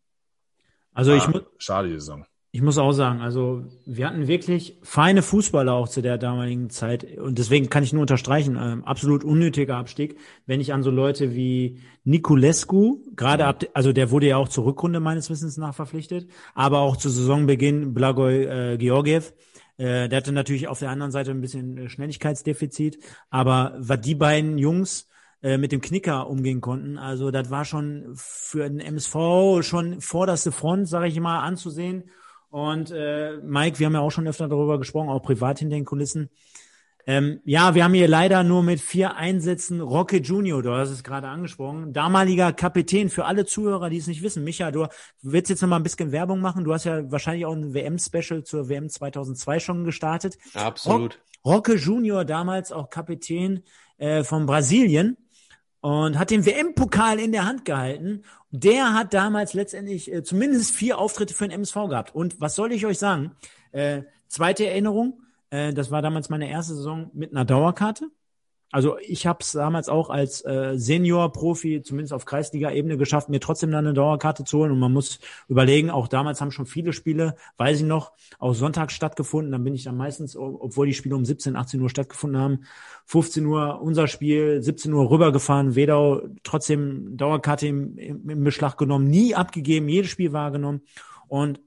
also 0.92 1.14
ich 1.14 1.28
muss. 1.28 1.42
Schade 1.58 1.88
die 1.88 1.94
Saison. 1.94 2.26
Ich 2.52 2.62
muss 2.62 2.78
auch 2.78 2.90
sagen, 2.90 3.20
also 3.20 3.64
wir 3.86 4.08
hatten 4.08 4.26
wirklich 4.26 4.76
feine 4.82 5.22
Fußballer 5.22 5.72
auch 5.72 5.88
zu 5.88 6.02
der 6.02 6.18
damaligen 6.18 6.68
Zeit 6.68 7.04
und 7.16 7.38
deswegen 7.38 7.70
kann 7.70 7.84
ich 7.84 7.92
nur 7.92 8.00
unterstreichen, 8.00 8.58
ähm, 8.60 8.84
absolut 8.84 9.22
unnötiger 9.22 9.76
Abstieg, 9.76 10.18
wenn 10.46 10.60
ich 10.60 10.72
an 10.72 10.82
so 10.82 10.90
Leute 10.90 11.32
wie 11.36 11.80
Niculescu, 12.02 13.04
gerade 13.14 13.46
ab, 13.46 13.62
also 13.72 13.92
der 13.92 14.10
wurde 14.10 14.26
ja 14.26 14.36
auch 14.36 14.48
zur 14.48 14.64
Rückrunde 14.64 14.98
meines 14.98 15.30
Wissens 15.30 15.58
nach 15.58 15.76
verpflichtet, 15.76 16.28
aber 16.54 16.80
auch 16.80 16.96
zu 16.96 17.08
Saisonbeginn 17.08 17.94
Blagoj 17.94 18.44
äh, 18.44 18.76
Georgiev, 18.78 19.32
äh, 19.76 20.08
der 20.08 20.16
hatte 20.16 20.32
natürlich 20.32 20.66
auf 20.66 20.80
der 20.80 20.90
anderen 20.90 21.12
Seite 21.12 21.30
ein 21.30 21.40
bisschen 21.40 21.78
äh, 21.78 21.88
Schnelligkeitsdefizit, 21.88 22.98
aber 23.30 23.76
was 23.78 24.00
die 24.00 24.16
beiden 24.16 24.58
Jungs 24.58 25.08
äh, 25.42 25.56
mit 25.56 25.70
dem 25.70 25.80
Knicker 25.80 26.28
umgehen 26.28 26.60
konnten. 26.60 26.98
Also 26.98 27.30
das 27.30 27.48
war 27.48 27.64
schon 27.64 28.10
für 28.14 28.68
den 28.68 28.80
MSV 28.80 29.62
schon 29.62 30.00
vorderste 30.00 30.52
Front, 30.52 30.88
sage 30.88 31.06
ich 31.06 31.18
mal, 31.20 31.40
anzusehen. 31.40 32.10
Und 32.50 32.90
äh, 32.90 33.38
Mike, 33.42 33.78
wir 33.78 33.86
haben 33.86 33.94
ja 33.94 34.00
auch 34.00 34.10
schon 34.10 34.26
öfter 34.26 34.48
darüber 34.48 34.78
gesprochen, 34.78 35.08
auch 35.08 35.22
privat 35.22 35.60
hinter 35.60 35.76
den 35.76 35.84
Kulissen. 35.84 36.30
Ähm, 37.06 37.40
ja, 37.44 37.74
wir 37.74 37.84
haben 37.84 37.94
hier 37.94 38.08
leider 38.08 38.42
nur 38.42 38.62
mit 38.62 38.80
vier 38.80 39.16
Einsätzen 39.16 39.80
Rocket 39.80 40.26
Junior, 40.26 40.62
du 40.62 40.70
hast 40.70 40.90
es 40.90 41.02
gerade 41.02 41.28
angesprochen, 41.28 41.92
damaliger 41.92 42.52
Kapitän 42.52 43.08
für 43.08 43.24
alle 43.24 43.46
Zuhörer, 43.46 43.88
die 43.88 43.96
es 43.96 44.06
nicht 44.06 44.22
wissen. 44.22 44.44
Micha, 44.44 44.70
du 44.70 44.86
willst 45.22 45.48
jetzt 45.48 45.62
noch 45.62 45.68
mal 45.68 45.76
ein 45.76 45.82
bisschen 45.82 46.12
Werbung 46.12 46.40
machen. 46.40 46.64
Du 46.64 46.74
hast 46.74 46.84
ja 46.84 47.10
wahrscheinlich 47.10 47.46
auch 47.46 47.54
ein 47.54 47.72
WM-Special 47.72 48.44
zur 48.44 48.68
WM 48.68 48.88
2002 48.90 49.60
schon 49.60 49.84
gestartet. 49.84 50.36
Absolut. 50.54 51.18
Rock, 51.44 51.68
Roque 51.68 51.76
Junior, 51.76 52.24
damals 52.24 52.70
auch 52.70 52.90
Kapitän 52.90 53.62
äh, 53.96 54.22
von 54.22 54.46
Brasilien 54.46 55.16
und 55.80 56.18
hat 56.18 56.30
den 56.30 56.44
WM-Pokal 56.44 57.18
in 57.18 57.32
der 57.32 57.46
Hand 57.46 57.64
gehalten. 57.64 58.22
Der 58.50 58.94
hat 58.94 59.14
damals 59.14 59.54
letztendlich 59.54 60.12
äh, 60.12 60.22
zumindest 60.22 60.74
vier 60.74 60.98
Auftritte 60.98 61.34
für 61.34 61.46
den 61.46 61.52
MSV 61.52 61.74
gehabt. 61.88 62.14
Und 62.14 62.40
was 62.40 62.54
soll 62.54 62.72
ich 62.72 62.84
euch 62.86 62.98
sagen? 62.98 63.32
Äh, 63.72 64.02
zweite 64.28 64.66
Erinnerung, 64.66 65.22
äh, 65.50 65.72
das 65.72 65.90
war 65.90 66.02
damals 66.02 66.28
meine 66.28 66.50
erste 66.50 66.74
Saison 66.74 67.10
mit 67.14 67.30
einer 67.30 67.44
Dauerkarte. 67.44 68.10
Also 68.72 68.98
ich 69.00 69.26
habe 69.26 69.40
es 69.40 69.52
damals 69.52 69.88
auch 69.88 70.10
als 70.10 70.44
äh, 70.44 70.74
Senior-Profi, 70.76 71.82
zumindest 71.82 72.12
auf 72.12 72.24
Kreisliga-Ebene, 72.24 72.96
geschafft, 72.96 73.28
mir 73.28 73.40
trotzdem 73.40 73.72
dann 73.72 73.84
eine 73.84 73.94
Dauerkarte 73.94 74.44
zu 74.44 74.58
holen. 74.58 74.70
Und 74.70 74.78
man 74.78 74.92
muss 74.92 75.18
überlegen, 75.48 75.90
auch 75.90 76.06
damals 76.06 76.40
haben 76.40 76.52
schon 76.52 76.66
viele 76.66 76.92
Spiele, 76.92 77.34
weiß 77.56 77.80
ich 77.80 77.86
noch, 77.86 78.12
auch 78.38 78.54
sonntags 78.54 78.94
stattgefunden. 78.94 79.50
Dann 79.50 79.64
bin 79.64 79.74
ich 79.74 79.84
dann 79.84 79.96
meistens, 79.96 80.36
obwohl 80.36 80.86
die 80.86 80.94
Spiele 80.94 81.16
um 81.16 81.24
17, 81.24 81.56
18 81.56 81.80
Uhr 81.80 81.90
stattgefunden 81.90 82.40
haben, 82.40 82.60
15 83.06 83.44
Uhr 83.44 83.80
unser 83.82 84.06
Spiel, 84.06 84.62
17 84.62 84.92
Uhr 84.92 85.10
rübergefahren, 85.10 85.74
Wedau 85.74 86.22
trotzdem 86.44 87.16
Dauerkarte 87.16 87.66
im, 87.66 87.98
im 87.98 88.44
Beschlag 88.44 88.78
genommen, 88.78 89.08
nie 89.08 89.34
abgegeben, 89.34 89.88
jedes 89.88 90.10
Spiel 90.10 90.32
wahrgenommen. 90.32 90.82
Und 91.26 91.60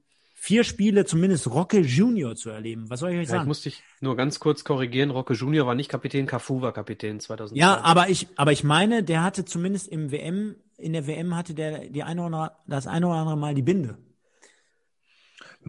vier 0.44 0.66
Spiele 0.66 1.06
zumindest 1.06 1.50
Rocke 1.50 1.80
Junior 1.80 2.36
zu 2.36 2.50
erleben. 2.50 2.90
Was 2.90 3.00
soll 3.00 3.12
ich 3.12 3.18
euch 3.18 3.28
sagen? 3.30 3.38
Ja, 3.38 3.44
ich 3.44 3.48
muss 3.48 3.62
dich 3.62 3.82
nur 4.02 4.18
ganz 4.18 4.42
kurz 4.42 4.66
korrigieren. 4.66 5.10
Rocke 5.10 5.36
Junior 5.36 5.66
war 5.66 5.74
nicht 5.74 5.88
Kapitän, 5.90 6.26
Cafu 6.26 6.62
war 6.62 6.74
Kapitän 6.74 7.22
2002. 7.22 7.58
Ja, 7.58 7.80
aber 7.80 8.10
ich, 8.10 8.28
aber 8.36 8.52
ich 8.52 8.66
meine, 8.66 9.04
der 9.04 9.24
hatte 9.24 9.46
zumindest 9.46 9.88
im 9.88 10.12
WM, 10.12 10.56
in 10.78 10.92
der 10.92 11.08
WM 11.08 11.34
hatte 11.38 11.54
der 11.54 11.88
die 11.88 12.04
eine 12.04 12.26
oder 12.26 12.58
das 12.68 12.88
eine 12.88 13.08
oder 13.08 13.16
andere 13.16 13.38
Mal 13.38 13.56
die 13.56 13.62
Binde. 13.62 13.98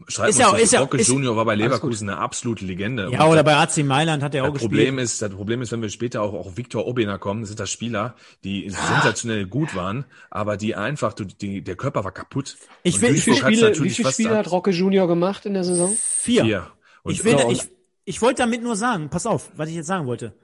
Schreibt 0.08 0.31
ist 0.31 0.39
ja, 0.39 0.48
auch, 0.48 0.58
ist 0.58 0.73
ja, 0.73 0.81
Rocke 0.81 0.98
ist, 0.98 1.08
Junior 1.08 1.36
war 1.36 1.44
bei 1.44 1.55
Leverkusen 1.55 2.08
eine 2.08 2.18
absolute 2.18 2.64
Legende. 2.64 3.10
Ja, 3.10 3.26
oder 3.26 3.42
bei 3.42 3.56
AC 3.56 3.78
Mailand 3.78 4.23
hat 4.23 4.34
er 4.34 4.44
auch 4.44 4.52
gespielt. 4.52 4.70
Problem 4.73 4.98
ist, 4.98 5.23
das 5.23 5.31
Problem 5.31 5.62
ist, 5.62 5.73
wenn 5.73 5.82
wir 5.82 5.89
später 5.89 6.23
auch 6.23 6.34
auf 6.34 6.56
Viktor 6.56 6.86
Obena 6.86 7.18
kommen, 7.18 7.44
sind 7.44 7.60
das 7.60 7.70
Spieler, 7.70 8.14
die 8.42 8.70
ah. 8.74 8.94
sensationell 8.94 9.47
gut 9.47 9.74
waren, 9.74 10.05
aber 10.31 10.56
die 10.56 10.74
einfach, 10.74 11.14
die, 11.14 11.62
der 11.62 11.76
Körper 11.76 12.05
war 12.05 12.12
kaputt. 12.12 12.56
Ich 12.82 13.00
will, 13.00 13.14
wie 13.14 13.20
viele 13.20 13.36
Spiele, 13.36 13.82
wie 13.82 13.90
viele 13.90 14.12
Spiele 14.12 14.36
hat 14.36 14.50
Rocke 14.50 14.70
Junior 14.70 15.08
gemacht 15.08 15.47
in 15.47 15.55
der 15.55 15.64
Saison? 15.64 15.97
Vier. 15.98 16.44
Vier. 16.44 16.66
Und 17.02 17.12
ich, 17.12 17.24
will, 17.24 17.36
ich, 17.50 17.62
ich 18.05 18.20
wollte 18.20 18.42
damit 18.42 18.62
nur 18.62 18.76
sagen, 18.76 19.10
pass 19.10 19.26
auf, 19.26 19.52
was 19.56 19.68
ich 19.68 19.76
jetzt 19.76 19.86
sagen 19.86 20.06
wollte. 20.06 20.34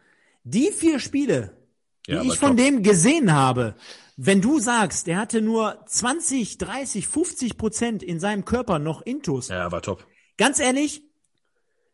Die 0.44 0.70
vier 0.70 1.00
Spiele, 1.00 1.52
die 2.06 2.12
ja, 2.12 2.22
ich 2.22 2.38
von 2.38 2.56
dem 2.56 2.82
gesehen 2.82 3.32
habe, 3.32 3.74
wenn 4.16 4.40
du 4.40 4.58
sagst, 4.58 5.06
der 5.06 5.16
hatte 5.16 5.40
nur 5.40 5.78
20, 5.86 6.58
30, 6.58 7.08
50 7.08 7.56
Prozent 7.56 8.02
in 8.02 8.20
seinem 8.20 8.44
Körper 8.44 8.78
noch 8.78 9.00
Intus. 9.02 9.48
Ja, 9.48 9.72
war 9.72 9.80
top. 9.80 10.06
Ganz 10.36 10.60
ehrlich, 10.60 11.02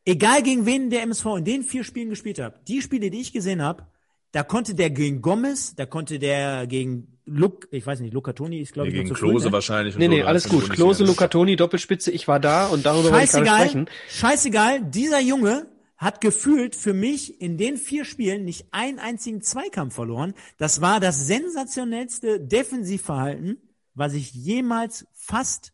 egal 0.04 0.42
gegen 0.42 0.66
wen 0.66 0.90
der 0.90 1.02
MSV 1.02 1.26
in 1.38 1.44
den 1.44 1.62
vier 1.62 1.84
Spielen 1.84 2.10
gespielt 2.10 2.40
hat, 2.40 2.66
die 2.68 2.82
Spiele, 2.82 3.10
die 3.10 3.20
ich 3.20 3.32
gesehen 3.32 3.62
habe, 3.62 3.86
da 4.32 4.42
konnte 4.42 4.74
der 4.74 4.90
gegen 4.90 5.22
Gomez, 5.22 5.74
da 5.76 5.86
konnte 5.86 6.18
der 6.18 6.66
gegen 6.66 7.18
Luke, 7.26 7.68
ich 7.70 7.86
weiß 7.86 8.00
nicht, 8.00 8.12
Luca 8.12 8.32
Toni 8.32 8.58
ist 8.58 8.72
glaube 8.72 8.90
nee, 8.90 8.96
ich 8.96 9.02
gegen 9.04 9.14
Klose 9.14 9.38
früh, 9.38 9.46
ne? 9.46 9.52
wahrscheinlich. 9.52 9.96
Nee, 9.96 10.08
nee, 10.08 10.22
so, 10.22 10.26
alles 10.26 10.48
gut. 10.48 10.68
Klose, 10.70 11.04
Luca 11.04 11.28
Toni, 11.28 11.56
Doppelspitze, 11.56 12.10
ich 12.10 12.28
war 12.28 12.40
da 12.40 12.66
und 12.66 12.86
darüber 12.86 13.12
wollte 13.12 13.24
ich 13.24 13.48
sprechen. 13.48 13.88
Scheißegal, 14.08 14.82
dieser 14.82 15.20
Junge 15.20 15.66
hat 15.97 16.20
gefühlt 16.20 16.76
für 16.76 16.92
mich 16.92 17.41
in 17.41 17.57
den 17.57 17.76
vier 17.76 18.05
Spielen 18.05 18.44
nicht 18.44 18.66
einen 18.73 18.99
einzigen 18.99 19.41
Zweikampf 19.42 19.94
verloren. 19.94 20.34
Das 20.58 20.81
war 20.81 21.00
das 21.00 21.26
sensationellste 21.26 22.41
Defensivverhalten, 22.41 23.58
was 23.94 24.12
ich 24.12 24.33
jemals 24.33 25.07
fast 25.15 25.73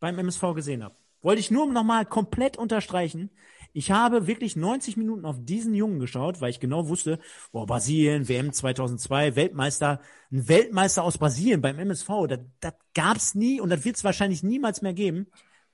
beim 0.00 0.18
MSV 0.18 0.54
gesehen 0.54 0.82
habe. 0.82 0.96
Wollte 1.20 1.40
ich 1.40 1.50
nur 1.50 1.66
nochmal 1.66 2.06
komplett 2.06 2.56
unterstreichen. 2.56 3.30
Ich 3.72 3.90
habe 3.90 4.26
wirklich 4.26 4.56
90 4.56 4.96
Minuten 4.96 5.26
auf 5.26 5.36
diesen 5.40 5.74
Jungen 5.74 5.98
geschaut, 5.98 6.40
weil 6.40 6.50
ich 6.50 6.60
genau 6.60 6.88
wusste, 6.88 7.18
boah, 7.52 7.66
Brasilien, 7.66 8.28
WM 8.28 8.52
2002, 8.52 9.36
Weltmeister, 9.36 10.00
ein 10.32 10.48
Weltmeister 10.48 11.02
aus 11.02 11.18
Brasilien 11.18 11.60
beim 11.60 11.78
MSV, 11.78 12.08
das, 12.28 12.40
das 12.60 12.74
gab's 12.94 13.34
nie 13.34 13.60
und 13.60 13.68
das 13.68 13.84
wird 13.84 13.96
es 13.96 14.04
wahrscheinlich 14.04 14.42
niemals 14.42 14.80
mehr 14.80 14.94
geben. 14.94 15.26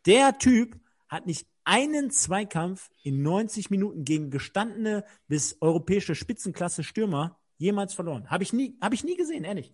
Der 0.06 0.38
Typ 0.38 0.78
hat 1.08 1.26
nicht 1.26 1.46
einen 1.64 2.10
Zweikampf 2.10 2.90
in 3.02 3.22
90 3.22 3.70
Minuten 3.70 4.04
gegen 4.04 4.30
gestandene 4.30 5.04
bis 5.28 5.56
europäische 5.60 6.14
Spitzenklasse 6.14 6.84
Stürmer 6.84 7.38
jemals 7.58 7.94
verloren. 7.94 8.30
Habe 8.30 8.42
ich 8.42 8.52
nie, 8.52 8.76
habe 8.80 8.94
ich 8.94 9.04
nie 9.04 9.16
gesehen, 9.16 9.44
ehrlich. 9.44 9.72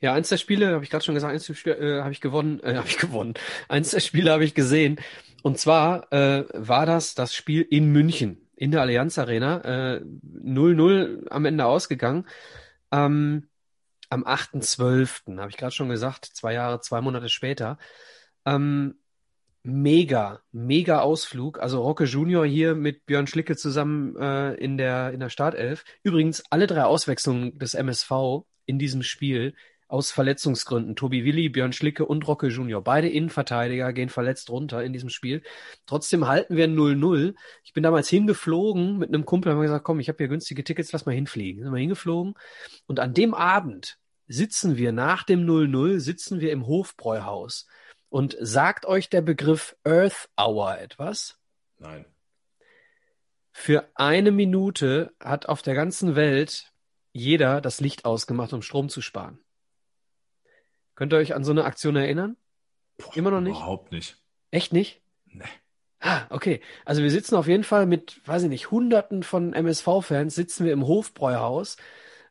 Ja, 0.00 0.14
eins 0.14 0.28
der 0.28 0.36
Spiele, 0.36 0.74
habe 0.74 0.84
ich 0.84 0.90
gerade 0.90 1.04
schon 1.04 1.14
gesagt, 1.14 1.32
eins 1.32 1.46
der 1.46 1.54
Spiele 1.54 1.76
äh, 1.76 2.02
habe 2.02 2.12
ich 2.12 2.20
gewonnen, 2.20 2.60
äh, 2.60 2.76
habe 2.76 2.86
ich 2.86 2.98
gewonnen. 2.98 3.34
Eins 3.68 3.90
der 3.90 4.00
Spiele 4.00 4.30
habe 4.30 4.44
ich 4.44 4.54
gesehen. 4.54 5.00
Und 5.42 5.58
zwar 5.58 6.12
äh, 6.12 6.44
war 6.52 6.86
das 6.86 7.14
das 7.14 7.34
Spiel 7.34 7.62
in 7.62 7.90
München, 7.90 8.48
in 8.54 8.70
der 8.70 8.82
Allianz 8.82 9.18
Arena. 9.18 9.96
Äh, 9.96 10.00
0-0 10.00 11.28
am 11.28 11.44
Ende 11.44 11.66
ausgegangen. 11.66 12.26
Ähm, 12.92 13.48
am 14.08 14.24
8.12., 14.24 15.38
habe 15.38 15.50
ich 15.50 15.56
gerade 15.56 15.74
schon 15.74 15.88
gesagt, 15.88 16.24
zwei 16.26 16.54
Jahre, 16.54 16.80
zwei 16.80 17.00
Monate 17.00 17.28
später. 17.28 17.78
Ähm, 18.46 18.97
mega, 19.68 20.40
mega 20.50 21.00
Ausflug. 21.00 21.60
Also 21.60 21.82
Rocke 21.82 22.04
Junior 22.04 22.46
hier 22.46 22.74
mit 22.74 23.06
Björn 23.06 23.26
Schlicke 23.26 23.56
zusammen 23.56 24.16
äh, 24.16 24.54
in 24.54 24.78
der 24.78 25.12
in 25.12 25.20
der 25.20 25.28
Startelf. 25.28 25.84
Übrigens 26.02 26.42
alle 26.50 26.66
drei 26.66 26.84
Auswechslungen 26.84 27.58
des 27.58 27.74
MSV 27.74 28.44
in 28.66 28.78
diesem 28.78 29.02
Spiel 29.02 29.54
aus 29.86 30.10
Verletzungsgründen. 30.10 30.96
Tobi 30.96 31.24
Willi, 31.24 31.48
Björn 31.48 31.72
Schlicke 31.72 32.04
und 32.04 32.26
Rocke 32.28 32.48
Junior. 32.48 32.82
Beide 32.82 33.08
Innenverteidiger 33.08 33.92
gehen 33.92 34.10
verletzt 34.10 34.50
runter 34.50 34.82
in 34.82 34.92
diesem 34.92 35.08
Spiel. 35.08 35.42
Trotzdem 35.86 36.26
halten 36.26 36.56
wir 36.56 36.68
0-0. 36.68 37.34
Ich 37.64 37.72
bin 37.72 37.82
damals 37.82 38.08
hingeflogen 38.08 38.98
mit 38.98 39.08
einem 39.08 39.24
Kumpel, 39.24 39.52
haben 39.52 39.58
wir 39.58 39.64
gesagt, 39.64 39.84
komm, 39.84 40.00
ich 40.00 40.08
habe 40.08 40.18
hier 40.18 40.28
günstige 40.28 40.64
Tickets, 40.64 40.92
lass 40.92 41.06
mal 41.06 41.14
hinfliegen. 41.14 41.62
Sind 41.62 41.72
wir 41.72 41.80
hingeflogen. 41.80 42.34
Und 42.86 43.00
an 43.00 43.14
dem 43.14 43.32
Abend 43.32 43.98
sitzen 44.26 44.76
wir 44.76 44.92
nach 44.92 45.24
dem 45.24 45.46
0-0, 45.46 45.98
sitzen 46.00 46.40
wir 46.40 46.52
im 46.52 46.66
Hofbräuhaus 46.66 47.66
und 48.08 48.36
sagt 48.40 48.86
euch 48.86 49.10
der 49.10 49.22
Begriff 49.22 49.76
Earth 49.84 50.28
Hour 50.36 50.78
etwas? 50.78 51.38
Nein. 51.78 52.04
Für 53.52 53.88
eine 53.94 54.30
Minute 54.30 55.12
hat 55.20 55.46
auf 55.46 55.62
der 55.62 55.74
ganzen 55.74 56.14
Welt 56.14 56.72
jeder 57.12 57.60
das 57.60 57.80
Licht 57.80 58.04
ausgemacht, 58.04 58.52
um 58.52 58.62
Strom 58.62 58.88
zu 58.88 59.00
sparen. 59.00 59.38
Könnt 60.94 61.12
ihr 61.12 61.18
euch 61.18 61.34
an 61.34 61.44
so 61.44 61.50
eine 61.50 61.64
Aktion 61.64 61.96
erinnern? 61.96 62.36
Boah, 62.96 63.16
Immer 63.16 63.30
noch 63.30 63.40
nicht? 63.40 63.56
Überhaupt 63.56 63.92
nicht. 63.92 64.16
Echt 64.50 64.72
nicht? 64.72 65.00
Nee. 65.26 65.44
Ah, 66.00 66.26
okay. 66.30 66.60
Also 66.84 67.02
wir 67.02 67.10
sitzen 67.10 67.34
auf 67.34 67.48
jeden 67.48 67.64
Fall 67.64 67.86
mit, 67.86 68.20
weiß 68.26 68.44
ich 68.44 68.48
nicht, 68.48 68.70
hunderten 68.70 69.22
von 69.22 69.52
MSV-Fans, 69.52 70.34
sitzen 70.34 70.64
wir 70.64 70.72
im 70.72 70.86
Hofbräuhaus 70.86 71.76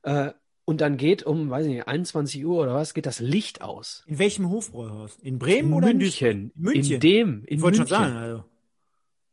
äh, 0.04 0.32
und 0.68 0.82
dann 0.82 0.98
geht 0.98 1.24
um, 1.24 1.50
weiß 1.50 1.66
ich 1.66 1.76
nicht, 1.76 1.88
21 1.88 2.46
Uhr 2.46 2.62
oder 2.62 2.74
was, 2.74 2.94
geht 2.94 3.06
das 3.06 3.22
Licht 3.22 3.62
aus. 3.62 4.04
In 4.06 4.20
welchem 4.20 4.50
Hofbräuhaus? 4.50 5.18
In 5.22 5.40
Bremen 5.40 5.70
in 5.70 5.74
oder 5.74 5.94
München? 5.94 6.52
in 6.58 6.62
München? 6.62 6.96
In 6.96 7.00
dem, 7.00 7.44
in 7.46 7.56
ich 7.56 7.62
wollte 7.62 7.78
schon 7.78 7.88
sagen, 7.88 8.18
also. 8.18 8.44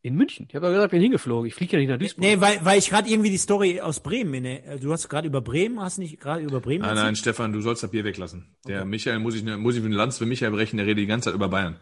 In 0.03 0.15
München. 0.15 0.47
Ich 0.49 0.55
habe 0.55 0.67
ja 0.67 0.73
gesagt, 0.73 0.87
ich 0.87 0.91
bin 0.93 1.03
hingeflogen. 1.03 1.49
Ich 1.49 1.55
fliege 1.55 1.73
ja 1.73 1.79
nicht 1.81 1.89
nach 1.89 1.99
Duisburg. 1.99 2.25
Nee, 2.25 2.41
weil, 2.41 2.65
weil 2.65 2.79
ich 2.79 2.89
gerade 2.89 3.09
irgendwie 3.09 3.31
die 3.31 3.39
Story 3.39 3.81
aus 3.81 3.99
Bremen, 3.99 4.43
ne, 4.43 4.79
du 4.81 4.93
hast 4.93 5.09
gerade 5.09 5.27
über 5.27 5.41
Bremen, 5.41 5.81
hast 5.81 5.99
nicht 5.99 6.21
gerade 6.21 6.45
über 6.45 6.61
Bremen 6.61 6.83
Nein, 6.83 6.91
erzählt? 6.91 7.07
nein, 7.07 7.17
Stefan, 7.17 7.53
du 7.53 7.61
sollst 7.63 7.83
das 7.83 7.91
Bier 7.91 8.05
weglassen. 8.05 8.55
Der 8.69 8.83
okay. 8.83 8.89
Michael, 8.89 9.19
muss 9.19 9.35
ich, 9.35 9.43
muss 9.43 9.75
ich 9.75 9.85
eine 9.85 9.97
Lanz 9.97 10.19
für 10.19 10.27
Michael 10.27 10.53
brechen, 10.53 10.77
der 10.77 10.87
redet 10.87 11.03
die 11.03 11.07
ganze 11.07 11.31
Zeit 11.31 11.35
über 11.35 11.49
Bayern. 11.49 11.79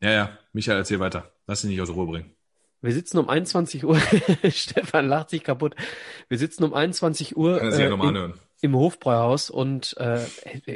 Ja, 0.00 0.10
ja, 0.12 0.38
Michael, 0.52 0.78
erzähl 0.78 1.00
weiter. 1.00 1.32
Lass 1.48 1.62
dich 1.62 1.70
nicht 1.70 1.80
aus 1.80 1.90
Ruhe 1.90 2.06
bringen. 2.06 2.30
Wir 2.80 2.92
sitzen 2.92 3.18
um 3.18 3.28
21 3.28 3.84
Uhr, 3.84 3.98
Stefan 4.50 5.08
lacht 5.08 5.30
sich 5.30 5.42
kaputt. 5.42 5.74
Wir 6.28 6.38
sitzen 6.38 6.62
um 6.62 6.74
21 6.74 7.36
Uhr. 7.36 7.58
Kann 7.58 7.66
er 7.66 7.72
sich 7.72 7.80
äh, 7.80 7.84
ja 7.84 7.90
nochmal 7.90 8.08
anhören 8.08 8.34
im 8.62 8.76
Hofbräuhaus 8.76 9.50
und 9.50 9.96
äh, 9.98 10.24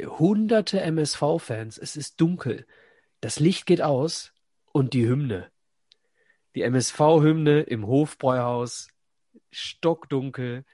hunderte 0.05 0.81
MSV-Fans. 0.81 1.77
Es 1.77 1.95
ist 1.95 2.19
dunkel. 2.19 2.67
Das 3.21 3.39
Licht 3.39 3.65
geht 3.65 3.81
aus 3.81 4.33
und 4.73 4.93
die 4.93 5.07
Hymne. 5.07 5.49
Die 6.53 6.63
MSV-Hymne 6.63 7.61
im 7.61 7.87
Hofbräuhaus. 7.87 8.89
Stockdunkel. 9.51 10.65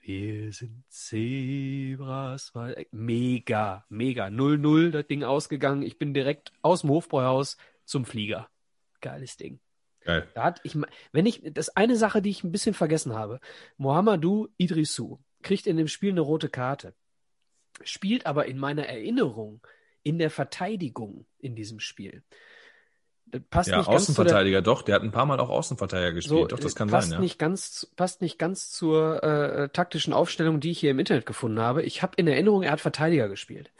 Wir 0.00 0.52
sind 0.52 0.82
Zebras. 0.88 2.52
Mega, 2.90 3.84
mega. 3.88 4.26
0-0 4.26 4.90
das 4.90 5.06
Ding 5.06 5.22
ausgegangen. 5.22 5.82
Ich 5.82 5.96
bin 5.96 6.12
direkt 6.12 6.52
aus 6.62 6.80
dem 6.80 6.90
Hofbräuhaus 6.90 7.56
zum 7.84 8.04
Flieger. 8.04 8.48
Geiles 9.00 9.36
Ding. 9.36 9.60
Geil. 10.00 10.26
Da 10.34 10.42
hat 10.42 10.60
ich, 10.64 10.76
wenn 11.12 11.26
ich, 11.26 11.40
das 11.52 11.68
eine 11.68 11.94
Sache, 11.94 12.20
die 12.20 12.30
ich 12.30 12.42
ein 12.42 12.50
bisschen 12.50 12.74
vergessen 12.74 13.14
habe. 13.14 13.38
Mohamedou 13.76 14.48
Idrissou 14.56 15.20
kriegt 15.42 15.66
in 15.66 15.76
dem 15.76 15.88
Spiel 15.88 16.10
eine 16.10 16.20
rote 16.20 16.48
Karte, 16.48 16.94
spielt 17.82 18.26
aber 18.26 18.46
in 18.46 18.58
meiner 18.58 18.86
Erinnerung 18.86 19.60
in 20.02 20.18
der 20.18 20.30
Verteidigung 20.30 21.26
in 21.38 21.54
diesem 21.54 21.80
Spiel. 21.80 22.22
Das 23.26 23.42
passt 23.50 23.68
ja, 23.68 23.78
nicht 23.78 23.88
Außenverteidiger, 23.88 24.62
doch, 24.62 24.82
der 24.82 24.94
hat 24.94 25.02
ein 25.02 25.10
paar 25.10 25.26
Mal 25.26 25.38
auch 25.38 25.50
Außenverteidiger 25.50 26.12
gespielt, 26.12 26.40
so, 26.40 26.46
doch, 26.46 26.60
das 26.60 26.74
kann 26.74 26.88
passt 26.88 27.10
sein, 27.10 27.18
ja. 27.18 27.20
Nicht 27.20 27.38
ganz, 27.38 27.92
passt 27.96 28.22
nicht 28.22 28.38
ganz 28.38 28.70
zur 28.70 29.22
äh, 29.22 29.68
taktischen 29.68 30.14
Aufstellung, 30.14 30.60
die 30.60 30.70
ich 30.70 30.80
hier 30.80 30.92
im 30.92 30.98
Internet 30.98 31.26
gefunden 31.26 31.60
habe. 31.60 31.82
Ich 31.82 32.02
habe 32.02 32.14
in 32.16 32.26
Erinnerung, 32.26 32.62
er 32.62 32.72
hat 32.72 32.80
Verteidiger 32.80 33.28
gespielt. 33.28 33.70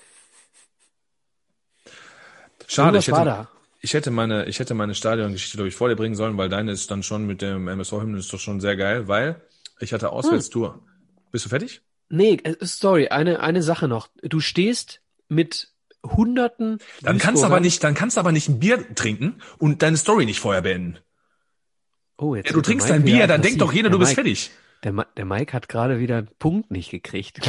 Schade, 2.66 2.98
ich 2.98 3.08
hätte, 3.08 3.48
ich 3.80 3.94
hätte 3.94 4.10
meine, 4.10 4.44
ich 4.46 4.58
hätte 4.58 4.74
meine 4.74 4.94
Stadiongeschichte, 4.94 5.56
glaube 5.56 5.68
ich, 5.68 5.74
vor 5.74 5.88
dir 5.88 5.96
bringen 5.96 6.14
sollen, 6.14 6.36
weil 6.36 6.50
deine 6.50 6.72
ist 6.72 6.90
dann 6.90 7.02
schon 7.02 7.26
mit 7.26 7.40
dem 7.40 7.68
MSV-Hymnen 7.68 8.18
ist 8.18 8.30
doch 8.30 8.40
schon 8.40 8.60
sehr 8.60 8.76
geil, 8.76 9.08
weil 9.08 9.40
ich 9.80 9.94
hatte 9.94 10.10
Auswärtstour. 10.10 10.74
Hm. 10.74 10.80
Bist 11.30 11.44
du 11.44 11.48
fertig? 11.48 11.82
Nee, 12.08 12.38
äh, 12.42 12.56
sorry, 12.60 13.08
eine, 13.08 13.40
eine 13.40 13.62
Sache 13.62 13.88
noch. 13.88 14.08
Du 14.22 14.40
stehst 14.40 15.02
mit 15.28 15.68
hunderten. 16.04 16.78
Dann 17.02 17.18
kannst 17.18 17.42
du 17.42 17.46
aber 17.46 17.60
nicht, 17.60 17.82
dann 17.84 17.94
kannst 17.94 18.16
du 18.16 18.20
aber 18.20 18.32
nicht 18.32 18.48
ein 18.48 18.60
Bier 18.60 18.94
trinken 18.94 19.40
und 19.58 19.82
deine 19.82 19.96
Story 19.96 20.24
nicht 20.24 20.40
vorher 20.40 20.62
beenden. 20.62 20.98
Oh, 22.16 22.34
jetzt. 22.34 22.48
Ja, 22.48 22.52
du 22.52 22.62
trinkst 22.62 22.90
dein 22.90 23.04
Bier, 23.04 23.26
dann 23.26 23.42
denkt 23.42 23.60
doch 23.60 23.72
jeder, 23.72 23.90
du 23.90 23.98
bist 23.98 24.10
Mike, 24.10 24.22
fertig. 24.22 24.50
Der, 24.82 24.92
der 25.16 25.24
Mike 25.24 25.52
hat 25.52 25.68
gerade 25.68 25.98
wieder 26.00 26.18
einen 26.18 26.28
Punkt 26.38 26.70
nicht 26.70 26.90
gekriegt. 26.90 27.40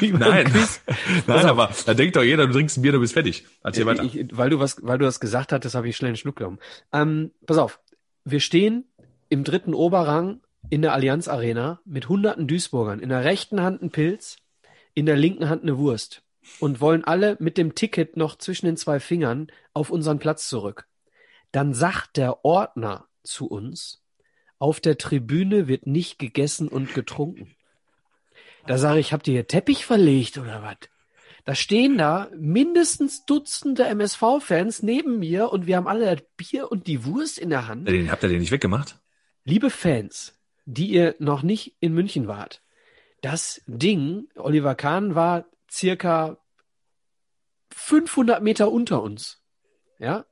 nein, 0.00 0.52
nein, 1.26 1.46
aber 1.46 1.70
da 1.84 1.94
denkt 1.94 2.16
doch 2.16 2.22
jeder, 2.22 2.46
du 2.46 2.52
trinkst 2.52 2.78
ein 2.78 2.82
Bier, 2.82 2.92
du 2.92 3.00
bist 3.00 3.12
fertig. 3.12 3.46
Erzähl 3.62 3.86
weiter. 3.86 4.02
Ich, 4.02 4.26
weil 4.32 4.50
du 4.50 4.58
was, 4.58 4.76
weil 4.82 4.98
du 4.98 5.04
das 5.04 5.20
gesagt 5.20 5.52
hattest, 5.52 5.74
habe 5.74 5.88
ich 5.88 5.96
schnell 5.96 6.10
einen 6.10 6.16
Schluck 6.16 6.36
genommen. 6.36 6.58
Ähm, 6.92 7.32
pass 7.46 7.58
auf. 7.58 7.80
Wir 8.24 8.40
stehen 8.40 8.84
im 9.28 9.44
dritten 9.44 9.74
Oberrang 9.74 10.40
in 10.70 10.82
der 10.82 10.92
Allianz 10.92 11.28
Arena 11.28 11.80
mit 11.84 12.08
hunderten 12.08 12.48
Duisburgern. 12.48 13.00
In 13.00 13.08
der 13.08 13.24
rechten 13.24 13.60
Hand 13.62 13.82
ein 13.82 13.90
Pilz, 13.90 14.38
in 14.94 15.06
der 15.06 15.16
linken 15.16 15.48
Hand 15.48 15.62
eine 15.62 15.78
Wurst 15.78 16.22
und 16.60 16.80
wollen 16.80 17.04
alle 17.04 17.36
mit 17.40 17.58
dem 17.58 17.74
Ticket 17.74 18.16
noch 18.16 18.36
zwischen 18.36 18.66
den 18.66 18.76
zwei 18.76 19.00
Fingern 19.00 19.48
auf 19.72 19.90
unseren 19.90 20.18
Platz 20.18 20.48
zurück. 20.48 20.86
Dann 21.52 21.74
sagt 21.74 22.16
der 22.16 22.44
Ordner 22.44 23.06
zu 23.22 23.46
uns, 23.46 24.02
auf 24.58 24.80
der 24.80 24.98
Tribüne 24.98 25.68
wird 25.68 25.86
nicht 25.86 26.18
gegessen 26.18 26.68
und 26.68 26.94
getrunken. 26.94 27.54
Da 28.66 28.78
sage 28.78 28.98
ich, 28.98 29.12
habt 29.12 29.28
ihr 29.28 29.34
hier 29.34 29.46
Teppich 29.46 29.84
verlegt 29.84 30.38
oder 30.38 30.62
was? 30.62 30.88
Da 31.44 31.54
stehen 31.54 31.96
da 31.96 32.28
mindestens 32.34 33.24
Dutzende 33.24 33.84
MSV-Fans 33.84 34.82
neben 34.82 35.20
mir 35.20 35.52
und 35.52 35.68
wir 35.68 35.76
haben 35.76 35.86
alle 35.86 36.16
das 36.16 36.26
Bier 36.36 36.72
und 36.72 36.88
die 36.88 37.04
Wurst 37.04 37.38
in 37.38 37.50
der 37.50 37.68
Hand. 37.68 37.86
Den, 37.86 38.10
habt 38.10 38.24
ihr 38.24 38.28
den 38.28 38.40
nicht 38.40 38.50
weggemacht? 38.50 38.98
Liebe 39.44 39.70
Fans, 39.70 40.36
die 40.66 40.88
ihr 40.88 41.14
noch 41.18 41.42
nicht 41.42 41.76
in 41.80 41.94
München 41.94 42.28
wart, 42.28 42.62
das 43.22 43.62
Ding, 43.66 44.28
Oliver 44.36 44.74
Kahn 44.74 45.14
war 45.14 45.46
circa 45.70 46.38
500 47.72 48.42
Meter 48.42 48.70
unter 48.70 49.02
uns. 49.02 49.40
Ja, 49.98 50.26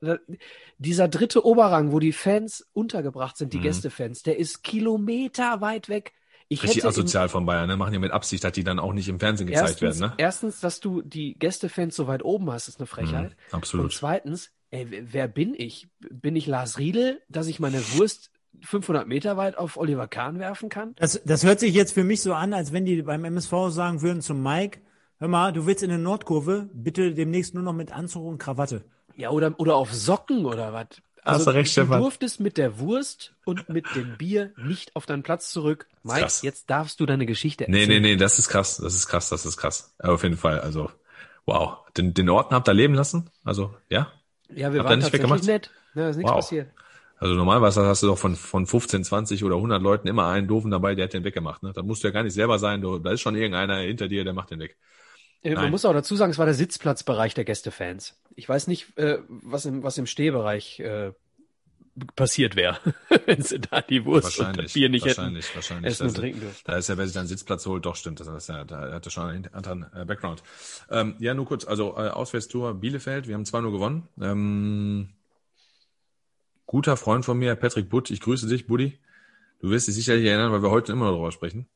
dieser 0.76 1.08
dritte 1.08 1.46
Oberrang, 1.46 1.90
wo 1.90 1.98
die 1.98 2.12
Fans 2.12 2.68
untergebracht 2.74 3.38
sind, 3.38 3.54
die 3.54 3.58
mhm. 3.58 3.62
Gästefans, 3.62 4.22
der 4.22 4.38
ist 4.38 4.62
Kilometer 4.62 5.62
weit 5.62 5.88
weg. 5.88 6.12
Ich 6.48 6.62
Richtig 6.62 6.84
asozial 6.84 7.30
von 7.30 7.46
Bayern, 7.46 7.68
ne? 7.68 7.76
Machen 7.78 7.94
ja 7.94 7.98
mit 7.98 8.12
Absicht, 8.12 8.44
dass 8.44 8.52
die 8.52 8.64
dann 8.64 8.78
auch 8.78 8.92
nicht 8.92 9.08
im 9.08 9.18
Fernsehen 9.18 9.46
gezeigt 9.46 9.80
erstens, 9.82 10.00
werden, 10.00 10.10
ne? 10.10 10.14
Erstens, 10.18 10.60
dass 10.60 10.80
du 10.80 11.00
die 11.00 11.38
Gästefans 11.38 11.96
so 11.96 12.06
weit 12.06 12.22
oben 12.22 12.52
hast, 12.52 12.68
ist 12.68 12.78
eine 12.78 12.86
Frechheit. 12.86 13.30
Mhm, 13.30 13.54
absolut. 13.54 13.84
Und 13.84 13.92
zweitens, 13.92 14.52
ey, 14.70 14.86
wer 15.10 15.26
bin 15.26 15.54
ich? 15.54 15.88
Bin 16.10 16.36
ich 16.36 16.46
Lars 16.46 16.78
Riedel, 16.78 17.22
dass 17.30 17.46
ich 17.46 17.60
meine 17.60 17.80
Wurst 17.94 18.30
500 18.62 19.06
Meter 19.06 19.36
weit 19.36 19.56
auf 19.58 19.76
Oliver 19.76 20.08
Kahn 20.08 20.38
werfen 20.38 20.68
kann? 20.68 20.94
Das, 20.96 21.20
das 21.24 21.44
hört 21.44 21.60
sich 21.60 21.74
jetzt 21.74 21.92
für 21.92 22.04
mich 22.04 22.22
so 22.22 22.34
an, 22.34 22.52
als 22.52 22.72
wenn 22.72 22.84
die 22.84 23.02
beim 23.02 23.24
MSV 23.24 23.52
sagen 23.68 24.02
würden 24.02 24.22
zum 24.22 24.42
Mike, 24.42 24.80
hör 25.18 25.28
mal, 25.28 25.52
du 25.52 25.66
willst 25.66 25.82
in 25.82 25.90
der 25.90 25.98
Nordkurve, 25.98 26.68
bitte 26.72 27.14
demnächst 27.14 27.54
nur 27.54 27.62
noch 27.62 27.72
mit 27.72 27.92
Anzug 27.92 28.24
und 28.24 28.38
Krawatte. 28.38 28.84
Ja, 29.16 29.30
oder, 29.30 29.54
oder 29.58 29.76
auf 29.76 29.92
Socken 29.92 30.44
oder 30.44 30.72
was? 30.72 30.88
Also, 31.24 31.38
Hast 31.38 31.46
du 31.46 31.50
recht, 31.52 31.72
Stefan. 31.72 31.98
Du 31.98 32.04
durftest 32.04 32.40
mit 32.40 32.58
der 32.58 32.78
Wurst 32.78 33.34
und 33.46 33.68
mit 33.70 33.86
dem 33.94 34.18
Bier 34.18 34.52
nicht 34.58 34.94
auf 34.94 35.06
deinen 35.06 35.22
Platz 35.22 35.50
zurück. 35.50 35.86
Mike, 36.02 36.20
krass. 36.20 36.42
jetzt 36.42 36.68
darfst 36.68 37.00
du 37.00 37.06
deine 37.06 37.24
Geschichte 37.24 37.66
erzählen. 37.66 37.88
Nee, 37.88 38.00
nee, 38.00 38.00
nee, 38.00 38.16
das 38.16 38.38
ist 38.38 38.48
krass, 38.48 38.76
das 38.76 38.94
ist 38.94 39.06
krass, 39.06 39.30
das 39.30 39.46
ist 39.46 39.56
krass. 39.56 39.94
auf 39.98 40.22
jeden 40.22 40.36
Fall, 40.36 40.60
also, 40.60 40.90
wow. 41.46 41.78
Den, 41.96 42.12
den 42.12 42.28
Orten 42.28 42.54
habt 42.54 42.68
ihr 42.68 42.74
leben 42.74 42.94
lassen? 42.94 43.30
Also, 43.42 43.74
ja? 43.88 44.12
Ja, 44.50 44.72
wir 44.72 44.80
habt 44.80 44.90
waren 44.90 45.00
tatsächlich 45.00 45.22
weggemacht? 45.22 45.44
nett. 45.44 45.70
Ja, 45.94 46.10
ist 46.10 46.16
nichts 46.16 46.30
wow. 46.30 46.40
passiert. 46.40 46.68
Also 47.18 47.34
normalerweise 47.34 47.86
hast 47.86 48.02
du 48.02 48.08
doch 48.08 48.18
von, 48.18 48.36
von 48.36 48.66
15, 48.66 49.04
20 49.04 49.44
oder 49.44 49.56
100 49.56 49.80
Leuten 49.80 50.08
immer 50.08 50.28
einen 50.28 50.48
Doofen 50.48 50.70
dabei, 50.70 50.94
der 50.94 51.04
hat 51.04 51.12
den 51.12 51.24
weggemacht. 51.24 51.62
Ne? 51.62 51.72
Da 51.72 51.82
musst 51.82 52.02
du 52.02 52.08
ja 52.08 52.12
gar 52.12 52.22
nicht 52.22 52.34
selber 52.34 52.58
sein. 52.58 52.80
Du, 52.80 52.98
da 52.98 53.12
ist 53.12 53.20
schon 53.20 53.36
irgendeiner 53.36 53.78
hinter 53.78 54.08
dir, 54.08 54.24
der 54.24 54.32
macht 54.32 54.50
den 54.50 54.60
weg. 54.60 54.76
Äh, 55.42 55.54
man 55.54 55.70
muss 55.70 55.84
auch 55.84 55.92
dazu 55.92 56.16
sagen, 56.16 56.32
es 56.32 56.38
war 56.38 56.46
der 56.46 56.54
Sitzplatzbereich 56.54 57.34
der 57.34 57.44
Gästefans. 57.44 58.18
Ich 58.34 58.48
weiß 58.48 58.66
nicht, 58.66 58.96
äh, 58.98 59.18
was, 59.28 59.66
im, 59.66 59.82
was 59.82 59.98
im 59.98 60.06
Stehbereich 60.06 60.80
äh, 60.80 61.12
passiert 62.16 62.56
wäre, 62.56 62.78
wenn 63.26 63.42
sie 63.42 63.60
da 63.60 63.80
die 63.80 64.04
Wurst 64.04 64.40
und 64.40 64.58
das 64.58 64.72
Bier 64.72 64.88
nicht 64.88 65.06
wahrscheinlich, 65.06 65.46
hätten 65.46 65.56
wahrscheinlich. 65.56 65.92
essen 65.92 66.08
und 66.08 66.16
trinken 66.16 66.40
dürfen. 66.40 66.62
Da 66.64 66.76
ist 66.76 66.88
ja, 66.88 66.96
wer 66.96 67.06
sich 67.06 67.14
dann 67.14 67.26
Sitzplatz 67.26 67.66
holt, 67.66 67.86
doch 67.86 67.94
stimmt. 67.94 68.20
Das 68.20 68.26
ist 68.26 68.48
ja, 68.48 68.64
da 68.64 68.92
hat 68.92 69.06
er 69.06 69.10
schon 69.10 69.28
einen 69.28 69.54
anderen 69.54 69.86
äh, 69.94 70.04
Background. 70.04 70.42
Ähm, 70.90 71.14
ja, 71.18 71.34
nur 71.34 71.46
kurz, 71.46 71.64
also 71.66 71.94
äh, 71.96 72.08
Auswärtstour 72.08 72.74
Bielefeld, 72.74 73.28
wir 73.28 73.34
haben 73.34 73.44
zwar 73.44 73.62
nur 73.62 73.72
gewonnen. 73.72 74.08
Ähm, 74.20 75.10
guter 76.66 76.96
Freund 76.96 77.24
von 77.24 77.38
mir, 77.38 77.54
Patrick 77.56 77.88
Butt, 77.88 78.10
ich 78.10 78.20
grüße 78.20 78.48
dich, 78.48 78.66
Buddy. 78.66 78.98
Du 79.60 79.70
wirst 79.70 79.88
dich 79.88 79.94
sicherlich 79.94 80.26
erinnern, 80.26 80.52
weil 80.52 80.62
wir 80.62 80.70
heute 80.70 80.92
immer 80.92 81.06
noch 81.06 81.12
darüber 81.12 81.32
sprechen 81.32 81.68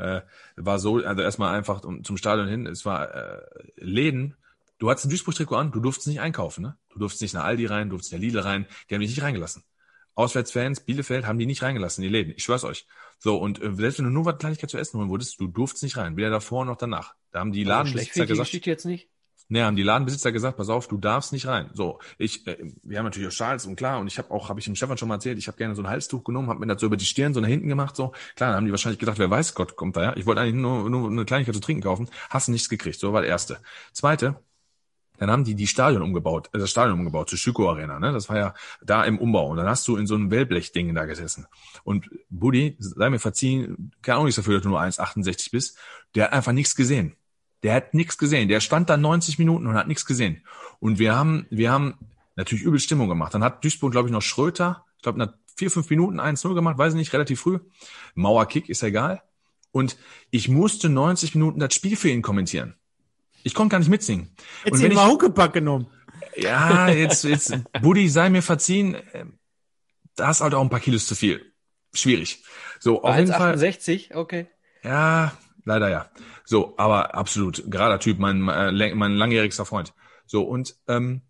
äh, 0.00 0.22
war 0.56 0.78
so, 0.78 0.96
also 0.96 1.22
erstmal 1.22 1.54
einfach 1.54 1.80
zum 1.80 2.16
Stadion 2.16 2.48
hin, 2.48 2.66
es 2.66 2.84
war 2.84 3.14
äh, 3.14 3.40
Läden, 3.76 4.36
du 4.78 4.90
hattest 4.90 5.06
ein 5.06 5.10
Duisburg-Trikot 5.10 5.56
an, 5.56 5.72
du 5.72 5.80
durftest 5.80 6.08
nicht 6.08 6.20
einkaufen, 6.20 6.62
ne? 6.62 6.76
Du 6.90 6.98
durftest 6.98 7.22
nicht 7.22 7.34
nach 7.34 7.44
Aldi 7.44 7.66
rein, 7.66 7.88
du 7.88 7.90
durftest 7.90 8.12
nicht 8.12 8.20
nach 8.20 8.26
Lidl 8.26 8.40
rein, 8.40 8.66
die 8.88 8.94
haben 8.94 9.00
dich 9.00 9.10
nicht 9.10 9.22
reingelassen. 9.22 9.62
Auswärtsfans, 10.14 10.80
Bielefeld, 10.80 11.26
haben 11.26 11.38
die 11.38 11.46
nicht 11.46 11.62
reingelassen, 11.62 12.02
die 12.02 12.08
Läden. 12.08 12.34
Ich 12.36 12.42
schwör's 12.42 12.64
euch. 12.64 12.86
So, 13.18 13.36
und 13.36 13.62
äh, 13.62 13.72
selbst 13.74 13.98
wenn 13.98 14.06
du 14.06 14.10
nur 14.10 14.24
was 14.24 14.38
Kleinigkeit 14.38 14.68
zu 14.68 14.78
essen 14.78 14.98
holen 14.98 15.10
würdest, 15.10 15.40
du 15.40 15.46
durftest 15.46 15.82
nicht 15.84 15.96
rein. 15.96 16.16
Weder 16.16 16.30
davor 16.30 16.64
noch 16.64 16.76
danach. 16.76 17.14
Da 17.30 17.40
haben 17.40 17.52
die 17.52 17.64
Ladenbesitzer 17.64 18.26
gesagt. 18.26 18.52
Die 18.52 18.58
jetzt 18.58 18.84
nicht? 18.84 19.08
Nee, 19.52 19.62
haben 19.62 19.74
die 19.74 19.82
Ladenbesitzer 19.82 20.30
gesagt, 20.30 20.56
pass 20.56 20.68
auf, 20.68 20.86
du 20.86 20.96
darfst 20.96 21.32
nicht 21.32 21.48
rein. 21.48 21.70
So, 21.74 21.98
ich, 22.18 22.46
äh, 22.46 22.56
wir 22.84 22.98
haben 22.98 23.04
natürlich 23.04 23.28
auch 23.28 23.32
Schals 23.32 23.66
und 23.66 23.74
klar, 23.74 23.98
und 23.98 24.06
ich 24.06 24.16
habe 24.16 24.30
auch, 24.30 24.48
habe 24.48 24.60
ich 24.60 24.64
dem 24.64 24.76
Stefan 24.76 24.96
schon 24.96 25.08
mal 25.08 25.16
erzählt, 25.16 25.38
ich 25.38 25.48
habe 25.48 25.58
gerne 25.58 25.74
so 25.74 25.82
ein 25.82 25.88
Halstuch 25.88 26.22
genommen, 26.22 26.48
habe 26.48 26.60
mir 26.60 26.68
das 26.68 26.80
so 26.80 26.86
über 26.86 26.96
die 26.96 27.04
Stirn 27.04 27.34
so 27.34 27.40
nach 27.40 27.48
hinten 27.48 27.68
gemacht, 27.68 27.96
so. 27.96 28.12
Klar, 28.36 28.50
dann 28.50 28.58
haben 28.58 28.64
die 28.64 28.70
wahrscheinlich 28.70 29.00
gedacht, 29.00 29.18
wer 29.18 29.28
weiß 29.28 29.56
Gott 29.56 29.74
kommt 29.74 29.96
da, 29.96 30.02
ja. 30.04 30.16
Ich 30.16 30.24
wollte 30.24 30.40
eigentlich 30.40 30.54
nur, 30.54 30.88
nur 30.88 31.10
eine 31.10 31.24
Kleinigkeit 31.24 31.56
zu 31.56 31.60
trinken 31.60 31.82
kaufen, 31.82 32.08
hast 32.30 32.48
nichts 32.48 32.68
gekriegt. 32.68 33.00
So 33.00 33.12
war 33.12 33.22
der 33.22 33.30
erste. 33.30 33.58
Zweite, 33.92 34.36
dann 35.18 35.32
haben 35.32 35.42
die 35.44 35.56
die 35.56 35.66
Stadion 35.66 36.02
umgebaut, 36.02 36.48
äh, 36.52 36.58
das 36.58 36.70
Stadion 36.70 36.98
umgebaut, 36.98 37.28
zur 37.28 37.38
Schüko 37.38 37.68
Arena, 37.68 37.98
ne? 37.98 38.12
Das 38.12 38.28
war 38.28 38.38
ja 38.38 38.54
da 38.82 39.04
im 39.04 39.18
Umbau. 39.18 39.48
Und 39.48 39.56
dann 39.56 39.66
hast 39.66 39.86
du 39.88 39.96
in 39.96 40.06
so 40.06 40.14
einem 40.14 40.30
Wellblechding 40.30 40.94
da 40.94 41.06
gesessen. 41.06 41.46
Und 41.82 42.08
Buddy, 42.30 42.76
sei 42.78 43.10
mir 43.10 43.18
verziehen, 43.18 43.92
kann 44.02 44.16
auch 44.16 44.24
nichts 44.24 44.36
dafür, 44.36 44.54
dass 44.54 44.62
du 44.62 44.68
nur 44.68 44.80
1,68 44.80 45.50
bist, 45.50 45.76
der 46.14 46.26
hat 46.26 46.32
einfach 46.32 46.52
nichts 46.52 46.76
gesehen. 46.76 47.16
Der 47.62 47.74
hat 47.74 47.94
nichts 47.94 48.18
gesehen. 48.18 48.48
Der 48.48 48.60
stand 48.60 48.88
da 48.88 48.96
90 48.96 49.38
Minuten 49.38 49.66
und 49.66 49.74
hat 49.74 49.88
nichts 49.88 50.06
gesehen. 50.06 50.44
Und 50.78 50.98
wir 50.98 51.14
haben, 51.14 51.46
wir 51.50 51.70
haben 51.70 51.94
natürlich 52.36 52.64
übel 52.64 52.80
Stimmung 52.80 53.08
gemacht. 53.08 53.34
Dann 53.34 53.44
hat 53.44 53.62
Duisburg, 53.64 53.92
glaube 53.92 54.08
ich, 54.08 54.12
noch 54.12 54.22
Schröter, 54.22 54.84
ich 54.96 55.02
glaube, 55.02 55.18
nach 55.18 55.34
vier, 55.56 55.70
fünf 55.70 55.90
Minuten 55.90 56.20
1-0 56.20 56.54
gemacht, 56.54 56.78
weiß 56.78 56.94
ich 56.94 56.98
nicht, 56.98 57.12
relativ 57.12 57.40
früh. 57.40 57.58
Mauerkick 58.14 58.68
ist 58.68 58.82
egal. 58.82 59.22
Und 59.72 59.96
ich 60.30 60.48
musste 60.48 60.88
90 60.88 61.34
Minuten 61.34 61.60
das 61.60 61.74
Spiel 61.74 61.96
für 61.96 62.08
ihn 62.08 62.22
kommentieren. 62.22 62.74
Ich 63.42 63.54
konnte 63.54 63.72
gar 63.72 63.78
nicht 63.78 63.88
mitsingen. 63.88 64.34
Jetzt 64.64 64.74
und 64.74 64.82
wenn 64.82 64.94
mal 64.94 65.08
Huckepack 65.08 65.52
genommen. 65.52 65.86
Ja, 66.36 66.88
jetzt, 66.88 67.24
jetzt, 67.24 67.54
Buddy, 67.80 68.08
sei 68.08 68.30
mir 68.30 68.42
verziehen, 68.42 68.96
da 70.16 70.28
hast 70.28 70.40
halt 70.40 70.54
auch 70.54 70.62
ein 70.62 70.70
paar 70.70 70.80
Kilos 70.80 71.06
zu 71.06 71.14
viel. 71.14 71.52
Schwierig. 71.92 72.42
So, 72.78 73.02
auf 73.02 73.16
jeden 73.16 73.32
Fall. 73.32 73.54
68, 73.54 74.14
okay. 74.14 74.46
Ja, 74.82 75.32
leider 75.64 75.88
ja. 75.88 76.10
So, 76.50 76.74
aber 76.78 77.14
absolut, 77.14 77.62
gerader 77.70 78.00
Typ, 78.00 78.18
mein, 78.18 78.48
äh, 78.48 78.94
mein 78.96 79.12
langjährigster 79.12 79.64
Freund. 79.64 79.94
So, 80.26 80.42
und 80.42 80.74
ähm, 80.88 81.22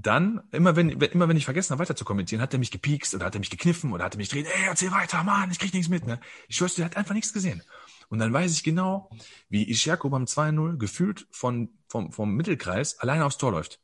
dann, 0.00 0.40
immer 0.52 0.74
wenn, 0.74 0.88
immer 0.88 1.28
wenn 1.28 1.36
ich 1.36 1.44
vergessen 1.44 1.72
habe, 1.72 1.80
weiter 1.80 1.94
zu 1.94 2.06
kommentieren, 2.06 2.40
hat 2.40 2.54
er 2.54 2.58
mich 2.58 2.70
gepiekst 2.70 3.14
oder 3.14 3.26
hat 3.26 3.34
er 3.34 3.40
mich 3.40 3.50
gekniffen 3.50 3.92
oder 3.92 4.04
hat 4.04 4.14
er 4.14 4.16
mich 4.16 4.30
gedreht, 4.30 4.46
ey, 4.46 4.68
erzähl 4.68 4.90
weiter, 4.90 5.22
Mann, 5.22 5.50
ich 5.50 5.58
krieg 5.58 5.74
nichts 5.74 5.90
mit. 5.90 6.06
Ne? 6.06 6.18
Ich 6.48 6.56
schwör's, 6.56 6.76
der 6.76 6.86
hat 6.86 6.96
einfach 6.96 7.12
nichts 7.12 7.34
gesehen. 7.34 7.62
Und 8.08 8.20
dann 8.20 8.32
weiß 8.32 8.52
ich 8.52 8.64
genau, 8.64 9.10
wie 9.50 9.70
Ischiako 9.70 10.08
beim 10.08 10.24
2-0 10.24 10.78
gefühlt 10.78 11.26
von, 11.30 11.68
vom, 11.88 12.12
vom 12.12 12.34
Mittelkreis 12.36 12.98
alleine 13.00 13.26
aufs 13.26 13.36
Tor 13.36 13.52
läuft 13.52 13.82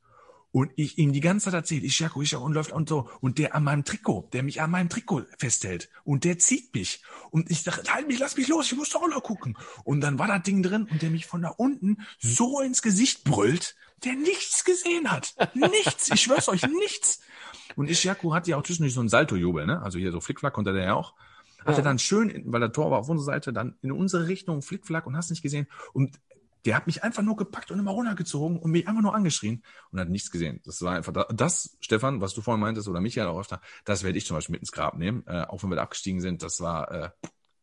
und 0.52 0.70
ich 0.76 0.98
ihm 0.98 1.12
die 1.12 1.20
ganze 1.20 1.47
Zeit 1.47 1.55
erzähle, 1.55 1.86
ich 1.86 1.98
Jaco, 1.98 2.22
ich 2.22 2.31
Jaco 2.31 2.44
und 2.44 2.52
läuft 2.52 2.72
und 2.72 2.89
so 2.89 3.08
und 3.20 3.39
der 3.39 3.55
an 3.55 3.64
meinem 3.64 3.84
Trikot, 3.84 4.28
der 4.32 4.42
mich 4.42 4.60
an 4.60 4.70
meinem 4.70 4.89
Trikot 4.89 5.22
festhält 5.39 5.89
und 6.05 6.24
der 6.24 6.39
zieht 6.39 6.74
mich 6.74 7.02
und 7.31 7.50
ich 7.50 7.64
dachte, 7.64 7.92
halt 7.92 8.06
mich, 8.06 8.18
lass 8.18 8.36
mich 8.36 8.48
los, 8.48 8.70
ich 8.70 8.78
muss 8.78 8.90
doch 8.90 9.06
noch 9.08 9.22
gucken 9.22 9.56
und 9.84 10.00
dann 10.00 10.18
war 10.18 10.28
da 10.28 10.39
Ding 10.39 10.62
drin 10.62 10.86
und 10.90 11.02
der 11.02 11.10
mich 11.10 11.26
von 11.26 11.42
da 11.42 11.48
unten 11.48 11.98
so 12.20 12.60
ins 12.60 12.82
Gesicht 12.82 13.24
brüllt, 13.24 13.76
der 14.05 14.14
nichts 14.14 14.64
gesehen 14.64 15.10
hat, 15.10 15.34
nichts, 15.55 16.10
ich 16.12 16.20
schwör's 16.20 16.48
euch, 16.48 16.62
nichts 16.62 17.20
und 17.76 17.89
Ishaku 17.89 18.34
hat 18.34 18.47
ja 18.47 18.56
auch 18.56 18.62
zwischendurch 18.62 18.94
so 18.94 19.00
einen 19.00 19.08
Salto-Jubel, 19.08 19.66
ne? 19.66 19.82
Also 19.82 19.98
hier 19.98 20.12
so 20.12 20.20
Flickflack 20.20 20.52
konnte 20.52 20.72
der 20.72 20.84
ja 20.84 20.94
auch. 20.94 21.14
Hat 21.60 21.74
ja. 21.74 21.76
er 21.78 21.82
dann 21.82 21.98
schön, 21.98 22.42
weil 22.47 22.60
der 22.60 22.72
Tor 22.72 22.90
war 22.90 22.98
auf 22.98 23.08
unserer 23.08 23.34
Seite, 23.34 23.52
dann 23.52 23.76
in 23.82 23.92
unsere 23.92 24.26
Richtung 24.26 24.62
Flickflack 24.62 25.06
und 25.06 25.16
hast 25.16 25.31
nicht 25.31 25.42
gesehen. 25.42 25.66
Und 25.92 26.18
der 26.65 26.76
hat 26.76 26.86
mich 26.86 27.02
einfach 27.02 27.23
nur 27.23 27.36
gepackt 27.36 27.70
und 27.70 27.78
immer 27.78 27.91
runtergezogen 27.91 28.58
und 28.58 28.70
mich 28.70 28.86
einfach 28.89 29.02
nur 29.02 29.15
angeschrien 29.15 29.62
und 29.91 30.00
hat 30.00 30.08
nichts 30.08 30.31
gesehen. 30.31 30.60
Das 30.65 30.82
war 30.82 30.97
einfach 30.97 31.12
das, 31.34 31.76
Stefan, 31.81 32.20
was 32.20 32.34
du 32.34 32.41
vorhin 32.41 32.60
meintest 32.60 32.89
oder 32.89 33.00
Michael 33.00 33.26
auch 33.26 33.41
öfter, 33.41 33.60
das 33.84 34.02
werde 34.02 34.18
ich 34.18 34.26
zum 34.26 34.36
Beispiel 34.36 34.52
mit 34.52 34.62
ins 34.62 34.73
Grab 34.73 34.97
nehmen, 34.97 35.24
äh, 35.26 35.42
auch 35.42 35.62
wenn 35.62 35.70
wir 35.70 35.76
da 35.76 35.82
abgestiegen 35.82 36.20
sind. 36.20 36.42
Das 36.42 36.60
war, 36.60 36.91
äh, 36.91 37.10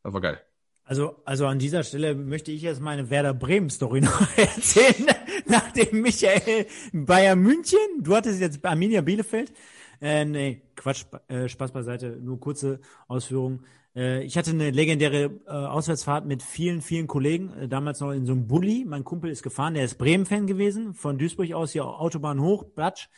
das 0.04 0.14
war 0.14 0.22
geil. 0.22 0.42
Also, 0.84 1.22
also 1.24 1.46
an 1.46 1.60
dieser 1.60 1.84
Stelle 1.84 2.16
möchte 2.16 2.52
ich 2.52 2.64
jetzt 2.64 2.82
meine 2.82 3.12
Werder 3.12 3.36
Bremen 3.36 3.70
Story 3.70 4.02
noch 4.02 4.38
erzählen, 4.38 5.08
nachdem 5.46 6.02
Michael 6.02 6.66
Bayern 6.92 7.40
München, 7.40 7.78
du 8.00 8.16
hattest 8.16 8.40
jetzt 8.40 8.66
Arminia 8.66 9.02
Bielefeld, 9.02 9.54
äh, 10.02 10.26
nee, 10.26 10.64
Quatsch, 10.76 11.06
äh, 11.28 11.48
Spaß 11.48 11.72
beiseite, 11.74 12.18
nur 12.22 12.40
kurze 12.40 12.80
Ausführungen. 13.08 13.66
Äh, 14.00 14.24
ich 14.24 14.38
hatte 14.38 14.52
eine 14.52 14.72
legendäre 14.72 15.26
äh, 15.46 15.50
Auswärtsfahrt 15.50 16.26
mit 16.26 16.42
vielen, 16.42 16.82
vielen 16.82 17.08
Kollegen, 17.08 17.54
äh, 17.54 17.68
damals 17.68 18.00
noch 18.00 18.12
in 18.12 18.26
so 18.26 18.32
einem 18.32 18.48
Bulli. 18.48 18.86
Mein 18.88 19.04
Kumpel 19.04 19.30
ist 19.30 19.44
gefahren, 19.44 19.74
der 19.74 19.84
ist 19.84 19.98
Bremen-Fan 19.98 20.48
gewesen, 20.48 20.94
von 20.94 21.18
Duisburg 21.18 21.52
aus 21.52 21.74
hier 21.74 21.86
Autobahn 21.86 22.40
hoch, 22.40 22.66
Platsch. 22.74 23.10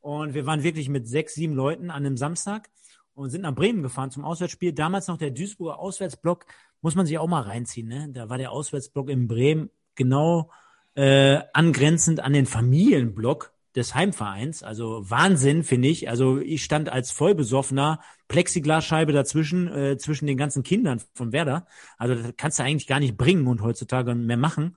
Und 0.00 0.34
wir 0.34 0.46
waren 0.46 0.62
wirklich 0.62 0.88
mit 0.88 1.06
sechs, 1.06 1.34
sieben 1.34 1.54
Leuten 1.54 1.90
an 1.90 2.06
einem 2.06 2.16
Samstag 2.16 2.70
und 3.14 3.30
sind 3.30 3.42
nach 3.42 3.54
Bremen 3.54 3.82
gefahren 3.82 4.10
zum 4.10 4.24
Auswärtsspiel. 4.24 4.72
Damals 4.72 5.06
noch 5.06 5.18
der 5.18 5.30
Duisburger 5.30 5.78
Auswärtsblock, 5.78 6.46
muss 6.80 6.96
man 6.96 7.06
sich 7.06 7.18
auch 7.18 7.28
mal 7.28 7.42
reinziehen. 7.42 7.86
Ne? 7.86 8.08
Da 8.10 8.28
war 8.28 8.38
der 8.38 8.50
Auswärtsblock 8.50 9.10
in 9.10 9.28
Bremen 9.28 9.70
genau 9.94 10.50
äh, 10.94 11.40
angrenzend 11.52 12.20
an 12.20 12.32
den 12.32 12.46
Familienblock 12.46 13.51
des 13.74 13.94
Heimvereins. 13.94 14.62
Also 14.62 15.08
Wahnsinn, 15.08 15.64
finde 15.64 15.88
ich. 15.88 16.08
Also 16.08 16.38
ich 16.38 16.62
stand 16.62 16.90
als 16.90 17.10
vollbesoffener 17.10 18.00
Plexiglasscheibe 18.28 19.12
dazwischen, 19.12 19.68
äh, 19.68 19.96
zwischen 19.98 20.26
den 20.26 20.36
ganzen 20.36 20.62
Kindern 20.62 21.00
von 21.14 21.32
Werder. 21.32 21.66
Also 21.98 22.14
das 22.14 22.32
kannst 22.36 22.58
du 22.58 22.62
eigentlich 22.62 22.86
gar 22.86 23.00
nicht 23.00 23.16
bringen 23.16 23.46
und 23.46 23.62
heutzutage 23.62 24.14
mehr 24.14 24.36
machen. 24.36 24.76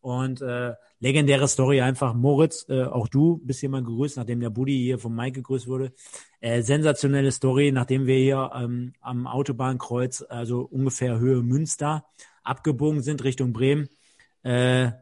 Und 0.00 0.42
äh, 0.42 0.74
legendäre 0.98 1.48
Story 1.48 1.80
einfach, 1.80 2.14
Moritz, 2.14 2.66
äh, 2.68 2.84
auch 2.84 3.08
du 3.08 3.40
bist 3.44 3.60
hier 3.60 3.68
mal 3.68 3.82
gegrüßt, 3.82 4.16
nachdem 4.16 4.40
der 4.40 4.50
Buddy 4.50 4.76
hier 4.76 4.98
vom 4.98 5.14
Mike 5.14 5.36
gegrüßt 5.40 5.68
wurde. 5.68 5.92
Äh, 6.40 6.62
sensationelle 6.62 7.30
Story, 7.32 7.72
nachdem 7.72 8.06
wir 8.06 8.16
hier 8.16 8.50
ähm, 8.54 8.94
am 9.00 9.26
Autobahnkreuz, 9.26 10.24
also 10.28 10.62
ungefähr 10.62 11.18
Höhe 11.18 11.42
Münster, 11.42 12.04
abgebogen 12.42 13.02
sind 13.02 13.22
Richtung 13.24 13.52
Bremen. 13.52 13.88
Äh, 14.42 14.92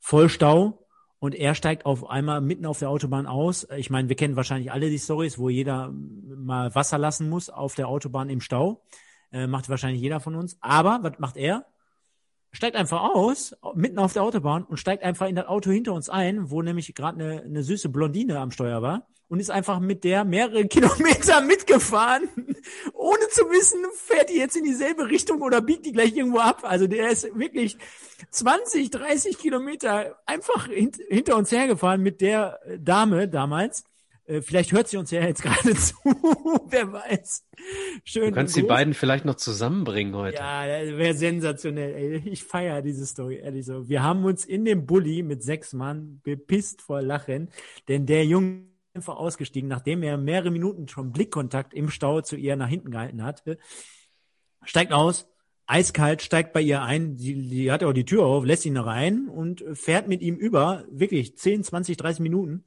Vollstau, 0.00 0.86
und 1.20 1.34
er 1.34 1.54
steigt 1.54 1.86
auf 1.86 2.08
einmal 2.08 2.40
mitten 2.40 2.66
auf 2.66 2.78
der 2.78 2.90
Autobahn 2.90 3.26
aus. 3.26 3.66
Ich 3.76 3.90
meine, 3.90 4.08
wir 4.08 4.16
kennen 4.16 4.36
wahrscheinlich 4.36 4.70
alle 4.70 4.88
die 4.88 4.98
Stories, 4.98 5.38
wo 5.38 5.48
jeder 5.48 5.92
mal 5.92 6.74
Wasser 6.74 6.98
lassen 6.98 7.28
muss 7.28 7.50
auf 7.50 7.74
der 7.74 7.88
Autobahn 7.88 8.30
im 8.30 8.40
Stau. 8.40 8.82
Äh, 9.32 9.46
macht 9.46 9.68
wahrscheinlich 9.68 10.00
jeder 10.00 10.20
von 10.20 10.34
uns. 10.34 10.56
Aber 10.60 11.00
was 11.02 11.18
macht 11.18 11.36
er? 11.36 11.66
Steigt 12.50 12.76
einfach 12.76 13.02
aus, 13.02 13.54
mitten 13.74 13.98
auf 13.98 14.12
der 14.12 14.22
Autobahn 14.22 14.64
und 14.64 14.78
steigt 14.78 15.02
einfach 15.02 15.28
in 15.28 15.36
das 15.36 15.46
Auto 15.46 15.70
hinter 15.70 15.92
uns 15.92 16.08
ein, 16.08 16.50
wo 16.50 16.62
nämlich 16.62 16.94
gerade 16.94 17.22
eine, 17.22 17.42
eine 17.42 17.62
süße 17.62 17.88
Blondine 17.90 18.38
am 18.38 18.50
Steuer 18.50 18.80
war 18.82 19.06
und 19.28 19.40
ist 19.40 19.50
einfach 19.50 19.78
mit 19.80 20.04
der 20.04 20.24
mehrere 20.24 20.64
Kilometer 20.68 21.40
mitgefahren, 21.42 22.28
ohne 22.94 23.28
zu 23.28 23.42
wissen, 23.50 23.80
fährt 23.94 24.30
die 24.30 24.38
jetzt 24.38 24.56
in 24.56 24.64
dieselbe 24.64 25.08
Richtung 25.08 25.42
oder 25.42 25.60
biegt 25.60 25.86
die 25.86 25.92
gleich 25.92 26.16
irgendwo 26.16 26.38
ab. 26.38 26.62
Also 26.62 26.86
der 26.86 27.10
ist 27.10 27.28
wirklich 27.38 27.76
20, 28.30 28.90
30 28.90 29.38
Kilometer 29.38 30.18
einfach 30.26 30.66
hint 30.66 30.96
hinter 31.08 31.36
uns 31.36 31.52
hergefahren 31.52 32.02
mit 32.02 32.20
der 32.20 32.58
Dame 32.78 33.28
damals. 33.28 33.84
Äh, 34.28 34.42
vielleicht 34.42 34.72
hört 34.72 34.88
sie 34.88 34.98
uns 34.98 35.10
ja 35.10 35.22
jetzt 35.22 35.42
gerade 35.42 35.74
zu, 35.74 35.94
wer 36.68 36.92
weiß. 36.92 37.44
Schön. 38.04 38.26
Du 38.26 38.32
kannst 38.32 38.56
die 38.56 38.62
beiden 38.62 38.94
vielleicht 38.94 39.24
noch 39.24 39.36
zusammenbringen 39.36 40.14
heute. 40.14 40.36
Ja, 40.36 40.64
wäre 40.96 41.14
sensationell. 41.14 41.94
Ey. 41.94 42.28
Ich 42.28 42.44
feiere 42.44 42.82
diese 42.82 43.06
Story, 43.06 43.36
ehrlich 43.36 43.64
so. 43.64 43.88
Wir 43.88 44.02
haben 44.02 44.24
uns 44.24 44.44
in 44.44 44.64
dem 44.64 44.86
Bulli 44.86 45.22
mit 45.22 45.42
sechs 45.42 45.72
Mann 45.72 46.20
bepisst 46.22 46.82
vor 46.82 47.00
Lachen, 47.00 47.48
denn 47.88 48.06
der 48.06 48.26
Junge 48.26 48.68
einfach 48.94 49.16
ausgestiegen, 49.16 49.68
nachdem 49.68 50.02
er 50.02 50.18
mehrere 50.18 50.50
Minuten 50.50 50.88
schon 50.88 51.12
Blickkontakt 51.12 51.72
im 51.72 51.88
Stau 51.88 52.20
zu 52.20 52.36
ihr 52.36 52.56
nach 52.56 52.68
hinten 52.68 52.90
gehalten 52.90 53.22
hatte. 53.22 53.58
Steigt 54.64 54.92
aus, 54.92 55.26
eiskalt, 55.66 56.20
steigt 56.20 56.52
bei 56.52 56.60
ihr 56.60 56.82
ein, 56.82 57.16
sie, 57.16 57.40
sie 57.48 57.70
hat 57.70 57.84
auch 57.84 57.92
die 57.92 58.04
Tür 58.04 58.24
auf, 58.24 58.44
lässt 58.44 58.66
ihn 58.66 58.76
rein 58.76 59.28
und 59.28 59.64
fährt 59.74 60.08
mit 60.08 60.20
ihm 60.20 60.36
über, 60.36 60.84
wirklich 60.90 61.36
10, 61.36 61.62
20, 61.62 61.96
30 61.96 62.20
Minuten. 62.20 62.64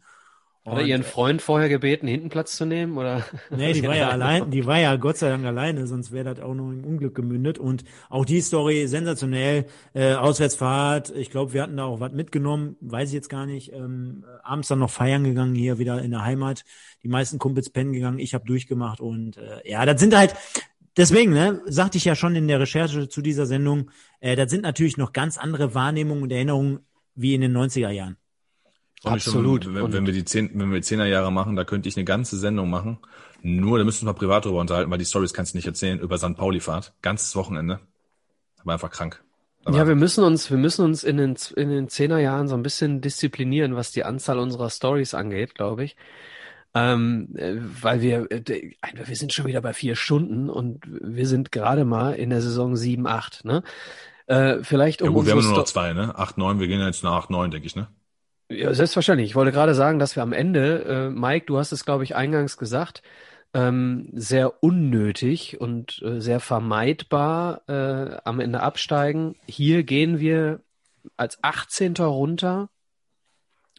Hat 0.64 0.78
er 0.78 0.84
ihren 0.84 1.04
Freund 1.04 1.42
vorher 1.42 1.70
gebeten, 1.70 2.08
hinten 2.08 2.30
Platz 2.30 2.56
zu 2.56 2.66
nehmen, 2.66 2.96
oder? 2.96 3.26
Nee, 3.50 3.74
die 3.74 3.82
war 3.88 3.96
ja 3.96 4.10
allein, 4.10 4.52
die 4.52 4.68
war 4.68 4.78
ja 4.78 4.96
Gott 4.96 5.18
sei 5.18 5.30
Dank 5.30 5.44
alleine, 5.44 5.88
sonst 5.88 6.12
wäre 6.12 6.36
das 6.36 6.40
auch 6.44 6.54
noch 6.54 6.70
im 6.70 6.86
Unglück 6.86 7.16
gemündet. 7.16 7.58
Und 7.58 7.84
auch 8.10 8.26
die 8.26 8.42
Story 8.42 8.88
sensationell, 8.88 9.66
äh, 9.96 10.14
Auswärtsfahrt, 10.14 11.10
ich 11.16 11.32
glaube, 11.32 11.54
wir 11.54 11.64
hatten 11.64 11.78
da 11.78 11.86
auch 11.86 12.00
was 12.00 12.12
mitgenommen, 12.12 12.76
weiß 12.80 13.10
ich 13.10 13.16
jetzt 13.16 13.30
gar 13.30 13.48
nicht. 13.48 13.74
Ähm, 13.74 14.24
abends 14.44 14.68
dann 14.68 14.78
noch 14.78 14.92
feiern 14.92 15.24
gegangen 15.24 15.56
hier 15.56 15.80
wieder 15.80 16.00
in 16.04 16.12
der 16.12 16.24
Heimat. 16.24 16.64
Die 17.02 17.08
meisten 17.08 17.40
Kumpels 17.40 17.72
pennen 17.72 17.94
gegangen, 17.94 18.20
ich 18.20 18.36
habe 18.36 18.46
durchgemacht 18.46 19.00
und 19.02 19.38
äh, 19.38 19.68
ja, 19.68 19.84
das 19.88 20.00
sind 20.00 20.16
halt, 20.16 20.36
deswegen, 20.96 21.34
ne, 21.34 21.60
sagte 21.66 21.98
ich 21.98 22.06
ja 22.06 22.16
schon 22.16 22.36
in 22.36 22.48
der 22.48 22.60
Recherche 22.60 23.10
zu 23.10 23.24
dieser 23.24 23.48
Sendung, 23.48 23.90
äh, 24.20 24.36
das 24.36 24.52
sind 24.52 24.62
natürlich 24.62 24.98
noch 24.98 25.12
ganz 25.12 25.40
andere 25.40 25.74
Wahrnehmungen 25.74 26.22
und 26.22 26.32
Erinnerungen 26.32 26.82
wie 27.16 27.34
in 27.34 27.42
den 27.42 27.58
90er 27.58 27.90
Jahren. 27.90 28.18
Absolut. 29.04 29.64
Schon, 29.64 29.76
wenn, 29.76 29.94
wenn, 29.94 30.06
wir 30.06 30.14
die 30.14 30.26
zehn, 30.26 30.52
wenn 30.54 30.72
wir 30.72 30.82
zehner 30.82 31.06
Jahre 31.06 31.32
machen, 31.32 31.56
da 31.56 31.64
könnte 31.64 31.90
ich 31.90 31.98
eine 31.98 32.06
ganze 32.06 32.38
Sendung 32.38 32.70
machen. 32.70 33.00
Nur, 33.42 33.80
da 33.80 33.84
müssen 33.84 34.06
wir 34.06 34.14
privat 34.14 34.46
drüber 34.46 34.60
unterhalten, 34.60 34.92
weil 34.92 35.00
die 35.00 35.06
Stories 35.06 35.34
kannst 35.34 35.54
du 35.54 35.58
nicht 35.58 35.66
erzählen 35.66 36.00
über 36.00 36.18
St. 36.18 36.36
Pauli-Fahrt. 36.38 36.94
Ganzes 37.02 37.36
Wochenende. 37.36 37.80
Aber 38.60 38.74
einfach 38.74 38.92
krank. 38.92 39.24
Aber 39.66 39.78
ja, 39.78 39.88
wir 39.88 39.96
müssen 39.96 40.24
uns, 40.24 40.50
wir 40.50 40.58
müssen 40.58 40.86
uns 40.86 41.04
in 41.04 41.18
den, 41.18 41.36
in 41.56 41.70
den 41.70 41.90
Zehnerjahren 41.90 42.48
so 42.48 42.56
ein 42.56 42.64
bisschen 42.64 43.02
disziplinieren, 43.02 43.76
was 43.76 43.92
die 43.92 44.04
Anzahl 44.04 44.40
unserer 44.40 44.70
Stories 44.70 45.14
angeht, 45.14 45.56
glaube 45.56 45.84
ich. 45.84 45.96
Ähm, 46.74 47.36
äh, 47.36 47.56
weil 47.82 48.02
wir, 48.02 48.32
äh, 48.32 48.72
wir 48.94 49.16
sind 49.16 49.34
schon 49.34 49.46
wieder 49.46 49.62
bei 49.62 49.74
vier 49.74 49.96
Stunden 49.96 50.50
und 50.50 50.84
wir 50.86 51.28
sind 51.28 51.52
gerade 51.52 51.86
mal 51.86 52.14
in 52.14 52.30
der 52.30 52.42
Saison 52.42 52.78
sieben, 52.78 53.08
acht, 53.08 53.44
ne? 53.44 53.62
Äh, 54.26 54.64
vielleicht 54.64 55.02
um 55.02 55.10
ja 55.10 55.14
gut, 55.14 55.26
wir 55.26 55.34
haben 55.34 55.44
nur 55.44 55.58
noch 55.58 55.64
zwei, 55.66 55.92
ne? 55.92 56.18
Acht, 56.18 56.38
neun, 56.38 56.60
wir 56.60 56.68
gehen 56.68 56.80
jetzt 56.80 57.04
nach 57.04 57.14
acht, 57.14 57.30
neun, 57.30 57.52
denke 57.52 57.68
ich, 57.68 57.76
ne? 57.76 57.88
Ja, 58.52 58.74
selbstverständlich. 58.74 59.30
Ich 59.30 59.36
wollte 59.36 59.54
gerade 59.54 59.74
sagen, 59.74 59.98
dass 59.98 60.16
wir 60.16 60.24
am 60.24 60.34
Ende, 60.34 60.84
äh, 60.84 61.10
Mike, 61.10 61.46
du 61.46 61.58
hast 61.58 61.72
es, 61.72 61.86
glaube 61.86 62.04
ich, 62.04 62.16
eingangs 62.16 62.58
gesagt, 62.58 63.02
ähm, 63.54 64.10
sehr 64.14 64.62
unnötig 64.64 65.60
und 65.62 66.02
äh, 66.04 66.20
sehr 66.20 66.40
vermeidbar 66.40 67.62
äh, 67.68 68.18
am 68.26 68.40
Ende 68.40 68.62
absteigen. 68.62 69.36
Hier 69.48 69.84
gehen 69.84 70.20
wir 70.20 70.62
als 71.16 71.40
18. 71.42 71.96
runter 71.96 72.70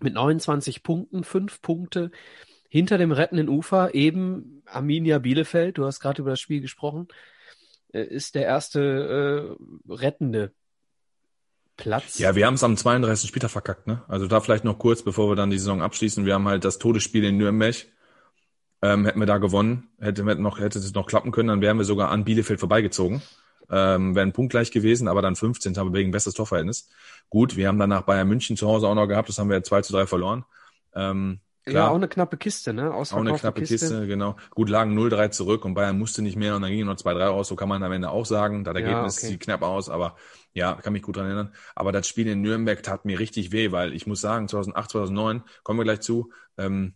mit 0.01 0.15
29 0.15 0.83
Punkten, 0.83 1.23
fünf 1.25 1.61
Punkte 1.61 2.11
hinter 2.69 2.97
dem 2.97 3.13
rettenden 3.13 3.51
Ufer, 3.51 3.95
eben 3.95 4.63
Arminia 4.65 5.19
Bielefeld, 5.19 5.77
du 5.77 5.85
hast 5.85 6.01
gerade 6.01 6.23
über 6.23 6.31
das 6.31 6.41
Spiel 6.41 6.63
gesprochen, 6.63 7.09
äh, 7.93 8.03
ist 8.03 8.35
der 8.35 8.47
erste 8.47 9.57
äh, 9.89 9.93
rettende 9.93 10.55
Platz. 11.77 12.19
Ja, 12.19 12.35
wir 12.35 12.47
haben 12.47 12.55
es 12.55 12.65
am 12.65 12.77
32. 12.77 13.29
Spieltag 13.29 13.51
verkackt, 13.51 13.87
ne? 13.87 14.03
Also 14.09 14.27
da 14.27 14.41
vielleicht 14.41 14.65
noch 14.65 14.79
kurz, 14.79 15.03
bevor 15.03 15.31
wir 15.31 15.37
dann 15.37 15.51
die 15.51 15.59
Saison 15.59 15.83
abschließen. 15.83 16.27
Wir 16.27 16.35
haben 16.35 16.49
halt 16.49 16.65
das 16.65 16.79
Todesspiel 16.79 17.25
in 17.25 17.39
Nürnberg. 17.39 17.75
Ähm, 18.83 19.05
hätten 19.05 19.21
wir 19.21 19.27
da 19.27 19.39
gewonnen, 19.39 19.89
hätte, 20.01 20.27
hätte, 20.27 20.43
noch, 20.43 20.59
hätte 20.59 20.79
es 20.81 20.93
noch 20.93 21.07
klappen 21.07 21.31
können, 21.31 21.49
dann 21.49 21.61
wären 21.61 21.79
wir 21.79 21.85
sogar 21.85 22.11
an 22.11 22.25
Bielefeld 22.25 22.59
vorbeigezogen. 22.59 23.23
Ähm, 23.71 24.17
wären 24.17 24.33
punktgleich 24.33 24.73
gewesen, 24.73 25.07
aber 25.07 25.23
dann 25.23 25.37
15. 25.37 25.77
haben 25.77 25.93
wir 25.93 26.01
wegen 26.01 26.11
bestes 26.11 26.35
Torverhältnis. 26.35 26.91
Gut, 27.31 27.57
wir 27.57 27.69
haben 27.69 27.79
danach 27.79 28.03
Bayern 28.03 28.29
München 28.29 28.57
zu 28.57 28.67
Hause 28.67 28.89
auch 28.89 28.95
noch 28.97 29.07
gehabt, 29.07 29.29
das 29.29 29.39
haben 29.39 29.49
wir 29.49 29.63
2 29.63 29.83
zu 29.83 29.93
3 29.93 30.07
verloren. 30.07 30.45
Ähm, 30.95 31.41
Klar. 31.65 31.85
Ja, 31.85 31.91
auch 31.91 31.97
eine 31.97 32.09
knappe 32.09 32.37
Kiste, 32.37 32.73
ne? 32.73 32.93
Auch 32.93 33.13
eine 33.13 33.35
knappe 33.35 33.61
Kiste. 33.61 33.77
Kiste. 33.77 34.07
genau. 34.09 34.35
Gut, 34.51 34.69
lagen 34.69 34.99
0-3 34.99 35.31
zurück 35.31 35.65
und 35.65 35.75
Bayern 35.75 35.97
musste 35.97 36.21
nicht 36.21 36.37
mehr 36.37 36.57
und 36.57 36.63
dann 36.63 36.73
gingen 36.73 36.89
noch 36.89 36.97
2-3 36.97 37.27
aus, 37.29 37.47
so 37.47 37.55
kann 37.55 37.69
man 37.69 37.83
am 37.85 37.93
Ende 37.93 38.11
auch 38.11 38.27
sagen. 38.27 38.65
Da 38.65 38.73
der 38.73 38.83
ja, 38.83 38.89
Ergebnis 38.89 39.19
okay. 39.19 39.29
sieht 39.29 39.41
knapp 39.41 39.63
aus, 39.63 39.89
aber 39.89 40.17
ja, 40.55 40.75
kann 40.75 40.93
mich 40.93 41.03
gut 41.03 41.17
dran 41.17 41.27
erinnern. 41.27 41.55
Aber 41.77 41.93
das 41.93 42.09
Spiel 42.09 42.27
in 42.27 42.41
Nürnberg 42.41 42.83
tat 42.83 43.05
mir 43.05 43.21
richtig 43.21 43.53
weh, 43.53 43.71
weil 43.71 43.95
ich 43.95 44.09
muss 44.09 44.21
sagen, 44.21 44.49
2008, 44.49 44.91
2009, 44.91 45.43
kommen 45.63 45.79
wir 45.79 45.85
gleich 45.85 46.01
zu, 46.01 46.33
ähm, 46.59 46.95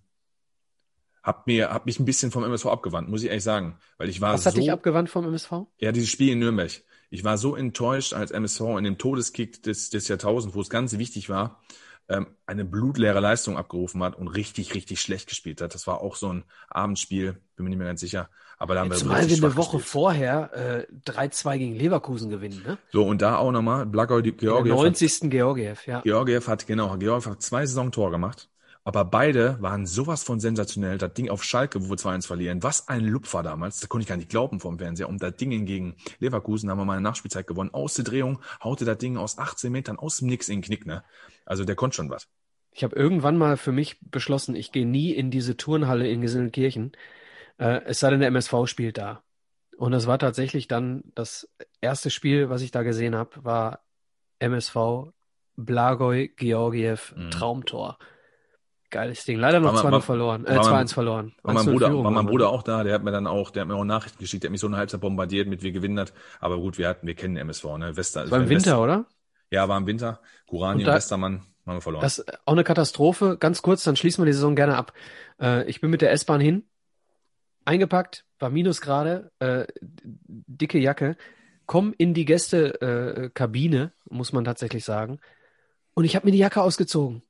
hab 1.23 1.47
mir, 1.47 1.71
hab 1.71 1.87
mich 1.87 2.01
ein 2.01 2.05
bisschen 2.05 2.33
vom 2.33 2.43
MSV 2.43 2.67
abgewandt, 2.67 3.09
muss 3.09 3.23
ich 3.23 3.29
ehrlich 3.29 3.45
sagen. 3.45 3.79
Weil 3.99 4.09
ich 4.09 4.21
war 4.21 4.35
Was 4.35 4.45
so, 4.45 4.51
hat 4.51 4.57
dich 4.57 4.73
abgewandt 4.73 5.11
vom 5.11 5.27
MSV? 5.27 5.53
Ja, 5.79 5.93
dieses 5.93 6.09
Spiel 6.09 6.33
in 6.33 6.41
Nürnberg. 6.41 6.73
Ich 7.11 7.23
war 7.23 7.39
so 7.39 7.55
enttäuscht 7.55 8.15
als 8.15 8.33
MSV 8.33 8.61
in 8.79 8.85
dem 8.85 8.99
Todeskick 8.99 9.63
des, 9.63 9.91
des 9.91 10.09
Jahrtausends, 10.09 10.57
wo 10.57 10.61
es 10.61 10.71
ganz 10.71 10.99
wichtig 10.99 11.29
war, 11.29 11.63
ähm, 12.09 12.27
eine 12.47 12.65
blutleere 12.65 13.21
Leistung 13.21 13.57
abgerufen 13.57 14.03
hat 14.03 14.17
und 14.17 14.29
richtig, 14.29 14.75
richtig 14.75 15.01
schlecht 15.01 15.29
gespielt 15.29 15.61
hat. 15.61 15.75
Das 15.75 15.87
war 15.87 16.01
auch 16.01 16.17
so 16.17 16.33
ein 16.33 16.45
Abendspiel, 16.69 17.41
bin 17.57 17.65
mir 17.65 17.71
nicht 17.71 17.79
mehr 17.79 17.89
ganz 17.89 18.01
sicher. 18.01 18.29
Aber 18.59 18.75
da 18.75 18.81
haben 18.81 18.91
wir 18.91 18.97
Zumal 18.97 19.29
wir 19.29 19.37
eine 19.37 19.57
Woche 19.57 19.79
gespielt. 19.79 19.91
vorher 19.91 20.87
äh, 20.87 21.11
3-2 21.11 21.59
gegen 21.59 21.75
Leverkusen 21.75 22.31
gewinnen, 22.31 22.63
ne? 22.67 22.79
So, 22.93 23.05
und 23.05 23.23
da 23.23 23.37
auch 23.37 23.53
nochmal, 23.53 23.87
Blackout 23.87 24.25
Georgiev. 24.39 24.75
90. 24.75 25.23
Hat, 25.23 25.31
Georgiev, 25.31 25.87
ja. 25.87 26.01
Georgiev 26.01 26.49
hat, 26.49 26.67
genau, 26.67 26.97
Georgiev 26.97 27.31
hat 27.31 27.43
zwei 27.43 27.67
Saisontor 27.67 28.11
gemacht. 28.11 28.49
Aber 28.87 29.05
beide 29.05 29.61
waren 29.61 29.85
sowas 29.85 30.23
von 30.23 30.39
sensationell. 30.39 30.97
Das 30.97 31.13
Ding 31.13 31.29
auf 31.29 31.43
Schalke, 31.43 31.83
wo 31.83 31.91
wir 31.91 31.97
2-1 31.97 32.29
verlieren. 32.29 32.63
Was 32.63 32.87
ein 32.87 33.05
Lupfer 33.05 33.43
damals. 33.43 33.81
Das 33.81 33.89
konnte 33.89 34.05
ich 34.05 34.09
gar 34.09 34.17
nicht 34.17 34.29
glauben 34.29 34.61
vom 34.61 34.79
Fernseher. 34.79 35.09
Und 35.09 35.21
das 35.21 35.35
Ding 35.35 35.67
gegen 35.67 35.97
Leverkusen 36.21 36.71
haben 36.71 36.79
wir 36.79 36.85
mal 36.85 36.93
eine 36.93 37.03
Nachspielzeit 37.03 37.49
gewonnen. 37.49 37.75
Aus 37.75 37.95
der 37.95 38.05
Drehung 38.05 38.39
haute 38.63 38.85
das 38.85 38.99
Ding 38.99 39.17
aus 39.17 39.39
18 39.39 39.73
Metern 39.73 39.99
aus 39.99 40.19
dem 40.19 40.29
Nix 40.29 40.49
in 40.49 40.59
den 40.59 40.63
Knick, 40.63 40.87
ne? 40.87 41.03
Also 41.45 41.65
der 41.65 41.75
konnte 41.75 41.97
schon 41.97 42.11
was. 42.11 42.29
Ich 42.71 42.85
habe 42.85 42.95
irgendwann 42.95 43.37
mal 43.37 43.57
für 43.57 43.73
mich 43.73 43.99
beschlossen, 44.03 44.55
ich 44.55 44.71
gehe 44.71 44.87
nie 44.87 45.11
in 45.11 45.33
diese 45.33 45.57
Turnhalle 45.57 46.09
in 46.09 46.21
Gesellenkirchen. 46.21 46.93
Äh, 47.59 47.81
es 47.87 47.99
sei 47.99 48.11
denn, 48.11 48.21
der 48.21 48.29
MSV 48.29 48.67
spielt 48.67 48.99
da. 48.99 49.25
Und 49.77 49.95
es 49.95 50.07
war 50.07 50.21
tatsächlich 50.21 50.69
dann 50.69 51.03
das 51.17 51.53
erste 51.81 52.11
Spiel, 52.11 52.51
was 52.51 52.63
ich 52.63 52.71
da 52.71 52.85
gesehen 52.85 53.17
habe, 53.17 53.45
war 53.45 53.81
MSV 54.39 55.11
Blagoj 55.57 56.29
Georgiev 56.37 57.15
mhm. 57.17 57.33
Traumtor. 57.33 57.99
Geiles 58.97 59.27
Ding. 59.27 59.39
Leider 59.39 59.61
noch 59.61 59.75
2-0 59.75 60.01
verloren. 60.01 60.47
Äh, 60.47 60.59
2-1 60.59 60.95
verloren. 60.95 61.35
War 61.43 61.53
mein, 61.53 61.67
Bruder, 61.67 61.93
war 62.03 62.11
mein 62.11 62.25
Bruder 62.25 62.49
auch 62.49 62.63
da, 62.63 62.83
der 62.83 62.95
hat 62.95 63.05
mir 63.05 63.11
dann 63.11 63.27
auch, 63.27 63.51
der 63.51 63.61
hat 63.61 63.69
mir 63.69 63.75
auch 63.75 63.85
Nachrichten 63.85 64.19
geschickt, 64.19 64.43
der 64.43 64.49
hat 64.49 64.53
mich 64.53 64.63
so 64.63 64.69
eine 64.69 64.79
Halbzeit 64.79 65.03
bombardiert 65.03 65.49
mit 65.49 65.63
wir 65.63 65.73
gewinnen 65.73 66.01
hat. 66.01 66.15
Aber 66.41 66.57
gut, 66.57 66.79
wir 66.79 66.89
hatten, 66.89 67.07
wir 67.07 67.15
kennen 67.15 67.37
MSV, 67.37 67.65
ne? 67.77 67.95
Wester. 67.95 68.23
Das 68.23 68.31
war 68.31 68.39
im 68.39 68.49
Winter, 68.49 68.71
Wester, 68.71 68.83
oder? 68.83 69.05
Ja, 69.51 69.69
war 69.69 69.77
im 69.77 69.87
Winter. 69.87 70.21
Kurani 70.47 70.83
und, 70.83 70.89
und 70.89 70.95
Westermann 70.95 71.43
haben 71.67 71.77
wir 71.77 71.81
verloren. 71.83 72.01
Das 72.01 72.21
ist 72.21 72.39
auch 72.47 72.55
eine 72.55 72.65
Katastrophe. 72.65 73.37
Ganz 73.39 73.61
kurz, 73.61 73.85
dann 73.85 73.97
schließen 73.97 74.23
wir 74.25 74.27
die 74.27 74.33
Saison 74.33 74.57
gerne 74.57 74.79
ab. 74.79 74.95
Äh, 75.39 75.69
ich 75.69 75.83
bin 75.83 75.91
mit 75.91 76.01
der 76.01 76.13
S-Bahn 76.13 76.41
hin, 76.41 76.65
eingepackt, 77.67 78.25
war 78.39 78.49
Minusgrade, 78.49 79.31
äh, 79.41 79.67
dicke 79.83 80.79
Jacke, 80.79 81.19
komm 81.67 81.95
in 81.99 82.15
die 82.15 82.25
Gästekabine, 82.25 83.83
äh, 83.83 84.15
muss 84.15 84.33
man 84.33 84.45
tatsächlich 84.45 84.87
sagen. 84.87 85.21
Und 85.93 86.05
ich 86.07 86.17
habe 86.17 86.27
mir 86.27 86.33
die 86.33 86.39
Jacke 86.39 86.63
ausgezogen. 86.63 87.23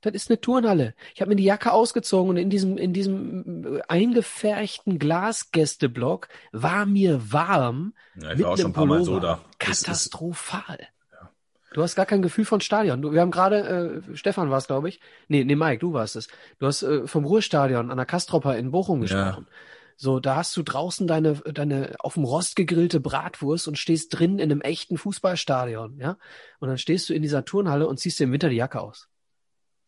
Das 0.00 0.14
ist 0.14 0.30
eine 0.30 0.40
Turnhalle. 0.40 0.94
Ich 1.14 1.20
habe 1.20 1.28
mir 1.28 1.36
die 1.36 1.44
Jacke 1.44 1.72
ausgezogen 1.72 2.30
und 2.30 2.36
in 2.36 2.50
diesem, 2.50 2.78
in 2.78 2.92
diesem 2.92 3.76
äh, 3.76 3.80
eingefärchten 3.88 4.98
Glasgästeblock 4.98 6.28
war 6.52 6.86
mir 6.86 7.32
warm. 7.32 7.94
Ja, 8.20 8.32
ich 8.32 8.42
war 8.42 8.50
auch 8.50 8.56
schon 8.56 8.66
ein 8.66 8.72
paar 8.72 8.86
Mal 8.86 9.04
so 9.04 9.20
da. 9.20 9.40
Katastrophal. 9.58 10.78
ja. 11.12 11.30
Du 11.74 11.82
hast 11.82 11.96
gar 11.96 12.06
kein 12.06 12.22
Gefühl 12.22 12.44
von 12.44 12.60
Stadion. 12.60 13.02
Du, 13.02 13.12
wir 13.12 13.20
haben 13.20 13.30
gerade, 13.30 14.02
äh, 14.08 14.16
Stefan 14.16 14.50
war 14.50 14.58
es, 14.58 14.66
glaube 14.66 14.88
ich. 14.88 15.00
Nee, 15.28 15.44
nee, 15.44 15.54
Mike, 15.54 15.80
du 15.80 15.92
warst 15.92 16.16
es. 16.16 16.28
Du 16.58 16.66
hast 16.66 16.82
äh, 16.82 17.06
vom 17.06 17.24
Ruhrstadion 17.24 17.90
an 17.90 17.96
der 17.96 18.06
Kastropper 18.06 18.56
in 18.56 18.70
Bochum 18.70 19.02
gesprochen. 19.02 19.46
Ja. 19.48 19.56
So, 20.02 20.18
da 20.18 20.36
hast 20.36 20.56
du 20.56 20.62
draußen 20.62 21.06
deine, 21.06 21.34
deine 21.34 21.94
auf 21.98 22.14
dem 22.14 22.24
Rost 22.24 22.56
gegrillte 22.56 23.00
Bratwurst 23.00 23.68
und 23.68 23.76
stehst 23.76 24.18
drin 24.18 24.38
in 24.38 24.50
einem 24.50 24.62
echten 24.62 24.96
Fußballstadion, 24.96 25.98
ja? 25.98 26.16
Und 26.58 26.68
dann 26.68 26.78
stehst 26.78 27.10
du 27.10 27.12
in 27.12 27.20
dieser 27.20 27.44
Turnhalle 27.44 27.86
und 27.86 28.00
ziehst 28.00 28.18
dir 28.18 28.24
im 28.24 28.32
Winter 28.32 28.48
die 28.48 28.56
Jacke 28.56 28.80
aus. 28.80 29.09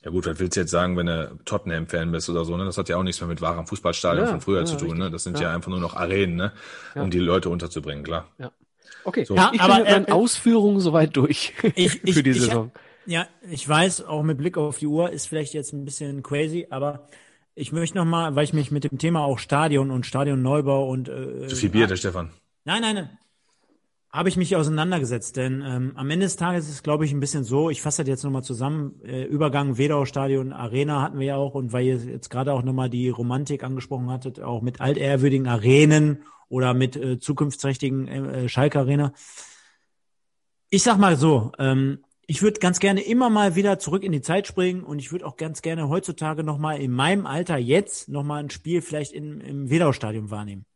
Ja 0.05 0.11
gut, 0.11 0.27
was 0.27 0.39
willst 0.41 0.57
du 0.57 0.61
jetzt 0.61 0.71
sagen, 0.71 0.97
wenn 0.97 1.07
du 1.07 1.39
Tottenham-Fan 1.45 2.11
bist 2.11 2.29
oder 2.29 2.45
so, 2.45 2.57
ne? 2.57 2.65
Das 2.65 2.77
hat 2.77 2.89
ja 2.89 2.97
auch 2.97 3.05
nichts 3.05 3.21
mehr 3.21 3.29
mit 3.29 3.41
wahrem 3.41 3.67
Fußballstadion 3.67 4.27
ja, 4.27 4.31
von 4.31 4.41
früher 4.41 4.61
ja, 4.61 4.65
zu 4.65 4.77
tun, 4.77 4.91
richtig. 4.91 5.05
ne? 5.05 5.11
Das 5.11 5.23
sind 5.23 5.39
ja. 5.39 5.49
ja. 5.49 5.55
einfach 5.55 5.71
nur 5.71 5.79
noch 5.79 5.95
Arenen, 5.95 6.37
ne? 6.37 6.53
Um 6.95 7.11
die 7.11 7.21
Leute 7.21 7.51
unterzubringen, 7.51 8.03
klar. 8.03 8.27
Ja. 8.39 8.51
Okay, 9.05 9.25
so. 9.25 9.37
ja, 9.37 9.51
ich 9.53 9.61
aber, 9.61 9.85
bin 9.85 10.01
mit 10.01 10.09
äh, 10.09 10.13
Ausführungen 10.13 10.81
soweit 10.81 11.17
durch 11.17 11.53
ich, 11.77 12.03
ich, 12.05 12.15
für 12.15 12.23
die 12.23 12.33
Saison. 12.33 12.73
Ich, 13.07 13.13
ja, 13.13 13.27
ich 13.49 13.69
weiß, 13.69 14.05
auch 14.05 14.23
mit 14.23 14.39
Blick 14.39 14.57
auf 14.57 14.79
die 14.79 14.87
Uhr 14.87 15.11
ist 15.11 15.27
vielleicht 15.27 15.55
jetzt 15.55 15.73
ein 15.73 15.85
bisschen 15.85 16.23
crazy, 16.23 16.67
aber 16.71 17.09
ich 17.55 17.73
möchte 17.73 17.97
noch 17.97 18.05
mal, 18.05 18.35
weil 18.35 18.45
ich 18.45 18.53
mich 18.53 18.71
mit 18.71 18.85
dem 18.85 18.99
Thema 18.99 19.21
auch 19.21 19.39
Stadion 19.39 19.91
und 19.91 20.07
Stadionneubau 20.07 20.89
und 20.89 21.09
äh, 21.09 21.47
Zu 21.47 21.57
viel 21.57 21.71
Bier, 21.71 21.87
der 21.87 21.97
Stefan. 21.97 22.31
Nein, 22.65 22.83
nein, 22.83 22.95
nein 22.95 23.19
habe 24.13 24.29
ich 24.29 24.37
mich 24.37 24.55
auseinandergesetzt, 24.55 25.39
denn 25.39 25.63
ähm, 25.65 25.93
am 25.95 26.11
Ende 26.11 26.27
des 26.27 26.37
Tages 26.37 26.67
ist 26.67 26.75
es, 26.75 26.83
glaube 26.83 27.07
ich, 27.07 27.13
ein 27.13 27.21
bisschen 27.21 27.45
so, 27.45 27.71
ich 27.71 27.81
fasse 27.81 28.03
das 28.03 28.09
jetzt 28.09 28.25
nochmal 28.25 28.45
zusammen, 28.45 29.01
äh, 29.05 29.25
Übergang 29.25 29.79
Wedau-Stadion, 29.79 30.53
Arena 30.53 31.01
hatten 31.01 31.19
wir 31.19 31.27
ja 31.29 31.37
auch 31.37 31.55
und 31.55 31.73
weil 31.73 31.87
ihr 31.87 31.97
jetzt 31.97 32.29
gerade 32.29 32.53
auch 32.53 32.63
nochmal 32.63 32.91
die 32.91 33.09
Romantik 33.09 33.65
angesprochen 33.65 34.11
hattet, 34.11 34.39
auch 34.41 34.61
mit 34.61 34.83
altehrwürdigen 34.83 35.49
Arenen 35.49 36.25
oder 36.51 36.75
mit 36.75 36.95
äh, 36.95 37.19
zukunftsträchtigen 37.19 38.07
äh, 38.07 38.49
Schalke 38.51 38.81
Arena. 38.81 39.15
Ich 40.69 40.83
sag 40.83 40.99
mal 40.99 41.17
so, 41.17 41.53
ähm, 41.59 42.05
ich 42.27 42.43
würde 42.43 42.61
ganz 42.61 42.81
gerne 42.81 43.01
immer 43.01 43.31
mal 43.31 43.57
wieder 43.57 43.79
zurück 43.79 44.03
in 44.05 44.13
die 44.13 44.21
Zeit 44.21 44.47
springen 44.47 44.83
und 44.85 44.99
ich 44.99 45.11
würde 45.11 45.27
auch 45.27 45.39
ganz 45.39 45.63
gerne 45.63 45.89
heutzutage 45.89 46.45
nochmal 46.45 46.81
in 46.81 46.91
meinem 46.91 47.25
Alter 47.25 47.57
jetzt 47.57 48.11
nochmal 48.11 48.43
ein 48.43 48.51
Spiel 48.51 48.83
vielleicht 48.83 49.13
in, 49.13 49.41
im 49.41 49.71
Wedau-Stadion 49.71 50.31
wahrnehmen. 50.31 50.67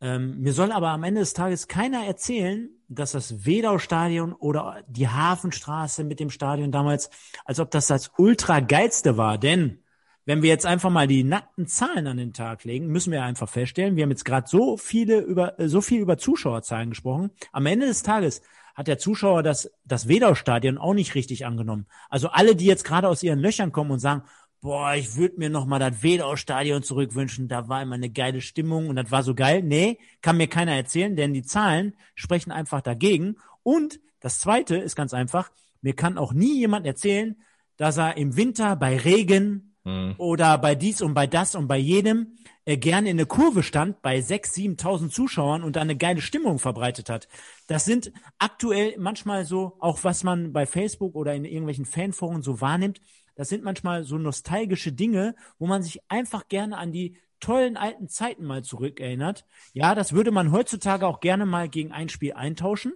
Ähm, 0.00 0.40
mir 0.40 0.52
soll 0.52 0.72
aber 0.72 0.88
am 0.88 1.04
Ende 1.04 1.20
des 1.20 1.34
Tages 1.34 1.68
keiner 1.68 2.06
erzählen, 2.06 2.70
dass 2.88 3.12
das 3.12 3.44
Wedau-Stadion 3.44 4.32
oder 4.32 4.82
die 4.88 5.08
Hafenstraße 5.08 6.04
mit 6.04 6.20
dem 6.20 6.30
Stadion 6.30 6.72
damals, 6.72 7.10
als 7.44 7.60
ob 7.60 7.70
das 7.70 7.86
das 7.86 8.10
ultra 8.16 8.60
geilste 8.60 9.16
war. 9.16 9.36
Denn 9.36 9.82
wenn 10.24 10.42
wir 10.42 10.48
jetzt 10.48 10.66
einfach 10.66 10.90
mal 10.90 11.06
die 11.06 11.24
nackten 11.24 11.66
Zahlen 11.66 12.06
an 12.06 12.16
den 12.16 12.32
Tag 12.32 12.64
legen, 12.64 12.86
müssen 12.86 13.12
wir 13.12 13.22
einfach 13.24 13.48
feststellen, 13.48 13.96
wir 13.96 14.04
haben 14.04 14.10
jetzt 14.10 14.24
gerade 14.24 14.48
so 14.48 14.76
viele 14.76 15.20
über 15.20 15.58
äh, 15.58 15.68
so 15.68 15.80
viel 15.80 16.00
über 16.00 16.18
Zuschauerzahlen 16.18 16.90
gesprochen. 16.90 17.30
Am 17.52 17.66
Ende 17.66 17.86
des 17.86 18.02
Tages 18.02 18.42
hat 18.74 18.86
der 18.86 18.98
Zuschauer 18.98 19.42
das 19.42 19.70
das 19.84 20.08
Wedau-Stadion 20.08 20.78
auch 20.78 20.94
nicht 20.94 21.14
richtig 21.14 21.46
angenommen. 21.46 21.86
Also 22.08 22.28
alle, 22.28 22.56
die 22.56 22.66
jetzt 22.66 22.84
gerade 22.84 23.08
aus 23.08 23.22
ihren 23.22 23.38
Löchern 23.38 23.72
kommen 23.72 23.90
und 23.90 23.98
sagen, 23.98 24.22
boah, 24.60 24.94
ich 24.94 25.16
würde 25.16 25.38
mir 25.38 25.50
noch 25.50 25.66
mal 25.66 25.78
das 25.78 26.02
Wedau-Stadion 26.02 26.82
zurückwünschen, 26.82 27.48
da 27.48 27.68
war 27.68 27.82
immer 27.82 27.94
eine 27.94 28.10
geile 28.10 28.40
Stimmung 28.40 28.88
und 28.88 28.96
das 28.96 29.10
war 29.10 29.22
so 29.22 29.34
geil. 29.34 29.62
Nee, 29.62 29.98
kann 30.20 30.36
mir 30.36 30.48
keiner 30.48 30.74
erzählen, 30.74 31.16
denn 31.16 31.32
die 31.32 31.42
Zahlen 31.42 31.94
sprechen 32.14 32.52
einfach 32.52 32.80
dagegen. 32.80 33.36
Und 33.62 34.00
das 34.20 34.40
Zweite 34.40 34.76
ist 34.76 34.96
ganz 34.96 35.14
einfach, 35.14 35.50
mir 35.80 35.94
kann 35.94 36.18
auch 36.18 36.32
nie 36.32 36.58
jemand 36.58 36.86
erzählen, 36.86 37.36
dass 37.76 37.96
er 37.96 38.16
im 38.18 38.36
Winter 38.36 38.76
bei 38.76 38.98
Regen 38.98 39.74
mhm. 39.84 40.14
oder 40.18 40.58
bei 40.58 40.74
dies 40.74 41.00
und 41.00 41.14
bei 41.14 41.26
das 41.26 41.54
und 41.54 41.66
bei 41.66 41.78
jedem 41.78 42.36
äh, 42.66 42.76
gerne 42.76 43.08
in 43.08 43.16
der 43.16 43.26
Kurve 43.26 43.62
stand 43.62 44.02
bei 44.02 44.18
6.000, 44.18 44.78
7.000 44.78 45.10
Zuschauern 45.10 45.62
und 45.62 45.76
da 45.76 45.80
eine 45.80 45.96
geile 45.96 46.20
Stimmung 46.20 46.58
verbreitet 46.58 47.08
hat. 47.08 47.28
Das 47.66 47.86
sind 47.86 48.12
aktuell 48.38 48.94
manchmal 48.98 49.46
so, 49.46 49.76
auch 49.78 50.04
was 50.04 50.22
man 50.22 50.52
bei 50.52 50.66
Facebook 50.66 51.14
oder 51.14 51.34
in 51.34 51.46
irgendwelchen 51.46 51.86
Fanforen 51.86 52.42
so 52.42 52.60
wahrnimmt, 52.60 53.00
das 53.40 53.48
sind 53.48 53.64
manchmal 53.64 54.04
so 54.04 54.18
nostalgische 54.18 54.92
Dinge, 54.92 55.34
wo 55.58 55.66
man 55.66 55.82
sich 55.82 56.00
einfach 56.08 56.48
gerne 56.48 56.76
an 56.76 56.92
die 56.92 57.16
tollen 57.40 57.78
alten 57.78 58.06
Zeiten 58.06 58.44
mal 58.44 58.62
zurückerinnert. 58.62 59.46
Ja, 59.72 59.94
das 59.94 60.12
würde 60.12 60.30
man 60.30 60.52
heutzutage 60.52 61.06
auch 61.06 61.20
gerne 61.20 61.46
mal 61.46 61.70
gegen 61.70 61.90
ein 61.90 62.10
Spiel 62.10 62.34
eintauschen. 62.34 62.92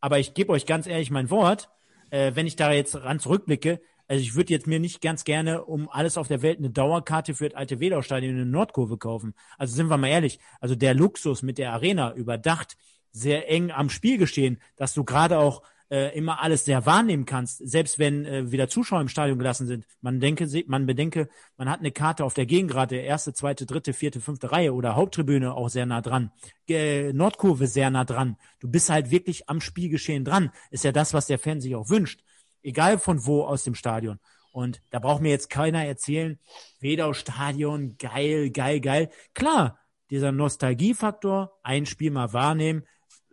Aber 0.00 0.18
ich 0.18 0.32
gebe 0.32 0.50
euch 0.50 0.64
ganz 0.64 0.86
ehrlich 0.86 1.10
mein 1.10 1.28
Wort, 1.28 1.68
äh, 2.08 2.32
wenn 2.34 2.46
ich 2.46 2.56
da 2.56 2.72
jetzt 2.72 3.04
ran 3.04 3.20
zurückblicke, 3.20 3.82
also 4.08 4.22
ich 4.22 4.34
würde 4.34 4.54
jetzt 4.54 4.66
mir 4.66 4.80
nicht 4.80 5.02
ganz 5.02 5.24
gerne 5.24 5.62
um 5.66 5.90
alles 5.90 6.16
auf 6.16 6.26
der 6.26 6.40
Welt 6.40 6.56
eine 6.56 6.70
Dauerkarte 6.70 7.34
für 7.34 7.50
das 7.50 7.58
alte 7.58 7.78
Wedau-Stadion 7.78 8.30
in 8.32 8.38
der 8.38 8.46
Nordkurve 8.46 8.96
kaufen. 8.96 9.34
Also 9.58 9.76
sind 9.76 9.90
wir 9.90 9.98
mal 9.98 10.08
ehrlich, 10.08 10.38
also 10.58 10.74
der 10.74 10.94
Luxus 10.94 11.42
mit 11.42 11.58
der 11.58 11.74
Arena 11.74 12.14
überdacht, 12.14 12.78
sehr 13.10 13.50
eng 13.50 13.70
am 13.70 13.90
Spiel 13.90 14.16
geschehen, 14.16 14.58
dass 14.76 14.94
du 14.94 15.04
gerade 15.04 15.38
auch 15.38 15.62
äh, 15.92 16.16
immer 16.16 16.42
alles 16.42 16.64
sehr 16.64 16.86
wahrnehmen 16.86 17.26
kannst, 17.26 17.58
selbst 17.58 17.98
wenn 17.98 18.24
äh, 18.24 18.50
wieder 18.50 18.66
Zuschauer 18.66 19.02
im 19.02 19.08
Stadion 19.08 19.38
gelassen 19.38 19.66
sind. 19.66 19.84
Man 20.00 20.20
denke, 20.20 20.48
man 20.66 20.86
bedenke, 20.86 21.28
man 21.58 21.68
hat 21.68 21.80
eine 21.80 21.92
Karte 21.92 22.24
auf 22.24 22.32
der 22.32 22.46
Gegengrade, 22.46 22.96
erste, 22.96 23.34
zweite, 23.34 23.66
dritte, 23.66 23.92
vierte, 23.92 24.22
fünfte 24.22 24.50
Reihe 24.52 24.72
oder 24.72 24.96
Haupttribüne 24.96 25.52
auch 25.52 25.68
sehr 25.68 25.84
nah 25.84 26.00
dran, 26.00 26.32
äh, 26.66 27.12
Nordkurve 27.12 27.66
sehr 27.66 27.90
nah 27.90 28.04
dran. 28.04 28.38
Du 28.58 28.70
bist 28.70 28.88
halt 28.88 29.10
wirklich 29.10 29.50
am 29.50 29.60
Spielgeschehen 29.60 30.24
dran. 30.24 30.50
Ist 30.70 30.84
ja 30.84 30.92
das, 30.92 31.12
was 31.12 31.26
der 31.26 31.38
Fan 31.38 31.60
sich 31.60 31.74
auch 31.74 31.90
wünscht. 31.90 32.24
Egal 32.62 32.98
von 32.98 33.26
wo 33.26 33.44
aus 33.44 33.64
dem 33.64 33.74
Stadion. 33.74 34.18
Und 34.50 34.80
da 34.88 34.98
braucht 34.98 35.20
mir 35.20 35.30
jetzt 35.30 35.50
keiner 35.50 35.84
erzählen, 35.84 36.38
Wedau 36.80 37.12
Stadion, 37.12 37.96
geil, 37.98 38.48
geil, 38.48 38.80
geil. 38.80 39.10
Klar, 39.34 39.78
dieser 40.08 40.32
Nostalgiefaktor, 40.32 41.52
ein 41.62 41.84
Spiel 41.84 42.12
mal 42.12 42.32
wahrnehmen, 42.32 42.84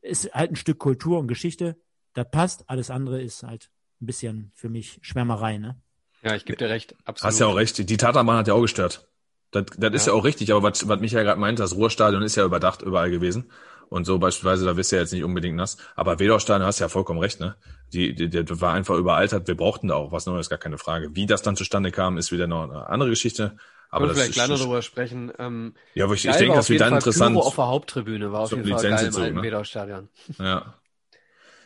ist 0.01 0.33
halt 0.33 0.51
ein 0.51 0.55
Stück 0.57 0.79
Kultur 0.79 1.19
und 1.19 1.27
Geschichte, 1.27 1.77
das 2.13 2.27
passt. 2.31 2.69
Alles 2.69 2.89
andere 2.89 3.21
ist 3.21 3.43
halt 3.43 3.69
ein 4.01 4.05
bisschen 4.05 4.51
für 4.55 4.69
mich 4.69 4.99
Schwärmerei, 5.01 5.57
ne? 5.57 5.77
Ja, 6.23 6.35
ich 6.35 6.45
gebe 6.45 6.57
dir 6.57 6.69
recht. 6.69 6.95
Absolut. 7.05 7.31
Hast 7.31 7.39
ja 7.39 7.47
auch 7.47 7.55
recht. 7.55 7.89
Die 7.89 7.97
Tatabahn 7.97 8.37
hat 8.37 8.47
ja 8.47 8.53
auch 8.53 8.61
gestört. 8.61 9.07
Das, 9.51 9.65
das 9.77 9.89
ja. 9.89 9.95
ist 9.95 10.07
ja 10.07 10.13
auch 10.13 10.25
richtig, 10.25 10.51
aber 10.51 10.63
was, 10.63 10.87
was 10.87 10.99
Michael 10.99 11.23
gerade 11.23 11.39
meinte, 11.39 11.61
das 11.61 11.75
Ruhrstadion 11.75 12.21
ist 12.21 12.35
ja 12.35 12.45
überdacht 12.45 12.81
überall 12.81 13.09
gewesen. 13.09 13.49
Und 13.89 14.05
so 14.05 14.19
beispielsweise, 14.19 14.65
da 14.65 14.77
wirst 14.77 14.91
du 14.91 14.97
ja 14.97 15.01
jetzt 15.01 15.13
nicht 15.13 15.23
unbedingt 15.23 15.55
nass. 15.55 15.77
Aber 15.95 16.19
Wedau-Stadion 16.19 16.67
hast 16.67 16.77
ja 16.77 16.89
vollkommen 16.89 17.19
recht, 17.19 17.39
ne? 17.39 17.55
Die, 17.91 18.13
die, 18.13 18.29
die 18.29 18.61
war 18.61 18.73
einfach 18.73 18.95
überaltert. 18.95 19.47
Wir 19.47 19.57
brauchten 19.57 19.87
da 19.87 19.95
auch 19.95 20.11
was 20.11 20.27
Neues, 20.27 20.49
gar 20.49 20.59
keine 20.59 20.77
Frage. 20.77 21.15
Wie 21.15 21.25
das 21.25 21.41
dann 21.41 21.55
zustande 21.55 21.91
kam, 21.91 22.17
ist 22.17 22.31
wieder 22.31 22.45
noch 22.45 22.69
eine 22.69 22.87
andere 22.87 23.09
Geschichte. 23.09 23.57
Aber 23.89 24.05
das 24.05 24.17
vielleicht 24.17 24.33
gleich 24.33 24.47
noch 24.47 24.59
darüber 24.59 24.83
sprechen. 24.83 25.31
Ähm, 25.39 25.73
ja, 25.95 26.05
aber 26.05 26.13
ich, 26.13 26.23
ich 26.23 26.35
denke, 26.35 26.55
das 26.55 26.69
wird 26.69 26.81
dann 26.81 26.93
interessant. 26.93 27.33
Pyro 27.33 27.47
auf 27.47 27.55
der 27.55 27.67
Haupttribüne 27.67 28.31
war 28.31 28.41
auf 28.41 28.51
jeden 28.51 28.69
Fall 28.69 28.83
geil 28.83 29.07
im 29.07 29.15
alten 29.15 29.35
ne? 29.37 29.41
Wedau-Stadion. 29.41 30.09
Ja, 30.37 30.75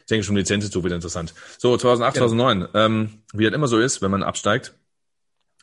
ich 0.04 0.08
denke 0.08 0.26
schon, 0.26 0.36
Lizenzenzug 0.36 0.84
wird 0.84 0.94
interessant. 0.94 1.34
So, 1.58 1.78
2008, 1.78 2.16
genau. 2.16 2.28
2009. 2.28 2.68
Ähm, 2.74 3.10
wie 3.34 3.46
das 3.46 3.54
immer 3.54 3.68
so 3.68 3.80
ist, 3.80 4.02
wenn 4.02 4.12
man 4.12 4.22
absteigt, 4.22 4.74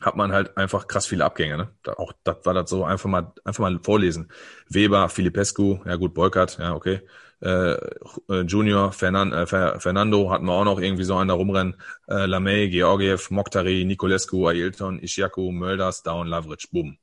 hat 0.01 0.15
man 0.15 0.31
halt 0.31 0.57
einfach 0.57 0.87
krass 0.87 1.05
viele 1.05 1.23
Abgänge. 1.25 1.57
Ne? 1.57 1.69
Da, 1.83 1.93
auch 1.93 2.11
das 2.23 2.37
war 2.43 2.55
das 2.55 2.69
so 2.69 2.83
einfach 2.83 3.07
mal 3.07 3.31
einfach 3.43 3.61
mal 3.61 3.79
vorlesen. 3.83 4.31
Weber, 4.67 5.09
Filipescu, 5.09 5.79
ja 5.85 5.95
gut, 5.95 6.15
Bolkert, 6.15 6.57
ja 6.57 6.73
okay. 6.73 7.01
äh, 7.41 7.77
Junior, 8.47 8.91
Fernan, 8.91 9.31
äh, 9.31 9.45
Fernando 9.45 10.31
hatten 10.31 10.45
wir 10.45 10.53
auch 10.53 10.65
noch 10.65 10.79
irgendwie 10.79 11.03
so 11.03 11.15
einen 11.15 11.27
da 11.27 11.35
rumrennen. 11.35 11.75
Äh, 12.07 12.25
Lamey, 12.25 12.69
Georgiev, 12.69 13.29
Mokhtari, 13.29 13.85
Nicolescu, 13.85 14.47
Ailton, 14.47 14.99
Ishiaku, 14.99 15.51
Mölders, 15.51 16.03
Down, 16.03 16.27
Lavric, 16.27 16.69
Bumm. 16.71 16.97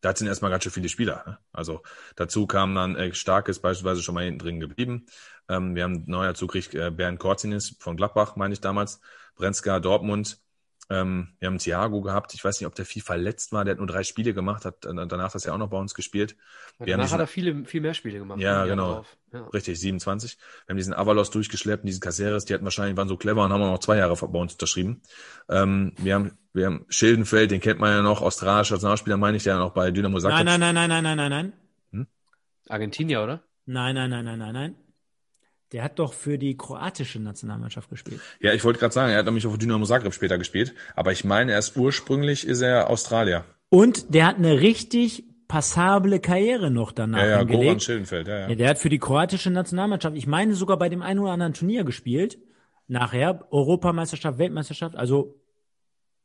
Da 0.00 0.14
sind 0.14 0.28
erstmal 0.28 0.50
ganz 0.50 0.62
schön 0.62 0.72
viele 0.72 0.88
Spieler. 0.88 1.24
Ne? 1.26 1.38
Also 1.52 1.82
dazu 2.16 2.46
kam 2.46 2.74
dann 2.74 2.96
äh, 2.96 3.12
Starkes 3.14 3.60
beispielsweise 3.60 4.02
schon 4.02 4.14
mal 4.14 4.24
hinten 4.24 4.38
drin 4.38 4.60
geblieben. 4.60 5.06
Ähm, 5.48 5.74
wir 5.74 5.84
haben 5.84 6.04
neuer 6.06 6.34
Zugriff 6.34 6.72
äh, 6.74 6.90
Bernd 6.90 7.18
Korzinis 7.18 7.76
von 7.80 7.96
Gladbach, 7.96 8.36
meine 8.36 8.54
ich 8.54 8.60
damals, 8.60 9.00
Brenzka, 9.34 9.80
Dortmund, 9.80 10.40
ähm, 10.90 11.34
wir 11.38 11.48
haben 11.48 11.58
Thiago 11.58 12.00
gehabt. 12.00 12.32
Ich 12.34 12.42
weiß 12.42 12.60
nicht, 12.60 12.66
ob 12.66 12.74
der 12.74 12.86
viel 12.86 13.02
verletzt 13.02 13.52
war. 13.52 13.64
Der 13.64 13.72
hat 13.72 13.78
nur 13.78 13.86
drei 13.86 14.02
Spiele 14.02 14.32
gemacht, 14.32 14.64
hat 14.64 14.84
danach 14.84 15.32
das 15.32 15.44
ja 15.44 15.52
auch 15.52 15.58
noch 15.58 15.68
bei 15.68 15.78
uns 15.78 15.94
gespielt. 15.94 16.36
Ja, 16.78 16.86
danach 16.86 17.04
diesen, 17.04 17.14
hat 17.14 17.20
er 17.20 17.26
viele, 17.26 17.64
viel 17.66 17.80
mehr 17.80 17.94
Spiele 17.94 18.18
gemacht. 18.18 18.40
Ja, 18.40 18.64
genau. 18.64 19.04
Ja. 19.32 19.46
Richtig, 19.48 19.78
27. 19.78 20.38
Wir 20.38 20.72
haben 20.72 20.76
diesen 20.78 20.94
Avalos 20.94 21.30
durchgeschleppt, 21.30 21.86
diesen 21.86 22.00
Caceres, 22.00 22.46
die 22.46 22.54
hatten 22.54 22.64
wahrscheinlich, 22.64 22.96
waren 22.96 23.08
so 23.08 23.18
clever 23.18 23.44
und 23.44 23.52
haben 23.52 23.62
auch 23.62 23.72
noch 23.72 23.80
zwei 23.80 23.98
Jahre 23.98 24.16
bei 24.16 24.38
uns 24.38 24.52
unterschrieben. 24.52 25.02
Ähm, 25.50 25.92
wir 25.98 26.14
haben, 26.14 26.38
wir 26.54 26.66
haben 26.66 26.86
Schildenfeld, 26.88 27.50
den 27.50 27.60
kennt 27.60 27.78
man 27.78 27.92
ja 27.92 28.02
noch, 28.02 28.22
australischer 28.22 28.74
Nationalspieler, 28.74 29.18
meine 29.18 29.36
ich, 29.36 29.42
der 29.42 29.58
noch 29.58 29.74
bei 29.74 29.90
Dynamo 29.90 30.18
Zagreb. 30.18 30.46
Nein, 30.46 30.60
nein, 30.60 30.74
nein, 30.74 30.88
nein, 30.88 31.02
nein, 31.02 31.16
nein, 31.16 31.30
nein. 31.30 31.52
Hm? 31.92 32.06
Argentinier, 32.68 33.22
oder? 33.22 33.42
Nein, 33.66 33.94
nein, 33.94 34.08
nein, 34.08 34.24
nein, 34.24 34.38
nein, 34.38 34.52
nein. 34.54 34.76
Der 35.72 35.82
hat 35.84 35.98
doch 35.98 36.14
für 36.14 36.38
die 36.38 36.56
kroatische 36.56 37.20
Nationalmannschaft 37.20 37.90
gespielt. 37.90 38.20
Ja, 38.40 38.54
ich 38.54 38.64
wollte 38.64 38.78
gerade 38.78 38.94
sagen, 38.94 39.12
er 39.12 39.18
hat 39.18 39.26
nämlich 39.26 39.46
auf 39.46 39.58
Dynamo 39.58 39.84
Zagreb 39.84 40.14
später 40.14 40.38
gespielt, 40.38 40.74
aber 40.96 41.12
ich 41.12 41.24
meine, 41.24 41.52
er 41.52 41.58
ist 41.58 41.76
ursprünglich 41.76 42.46
ist 42.46 42.62
er 42.62 42.88
Australier. 42.88 43.44
Und 43.68 44.14
der 44.14 44.26
hat 44.26 44.36
eine 44.36 44.60
richtig 44.60 45.24
passable 45.46 46.20
Karriere 46.20 46.70
noch 46.70 46.92
danach 46.92 47.20
ja, 47.20 47.28
ja, 47.28 47.38
hingelegt. 47.38 47.64
Goran 47.64 47.80
Schillenfeld, 47.80 48.28
ja, 48.28 48.38
ja. 48.40 48.48
ja. 48.48 48.54
Der 48.54 48.68
hat 48.68 48.78
für 48.78 48.88
die 48.88 48.98
kroatische 48.98 49.50
Nationalmannschaft, 49.50 50.16
ich 50.16 50.26
meine 50.26 50.54
sogar 50.54 50.78
bei 50.78 50.88
dem 50.88 51.02
einen 51.02 51.20
oder 51.20 51.32
anderen 51.32 51.54
Turnier 51.54 51.84
gespielt. 51.84 52.38
Nachher 52.86 53.46
Europameisterschaft, 53.50 54.38
Weltmeisterschaft, 54.38 54.96
also 54.96 55.34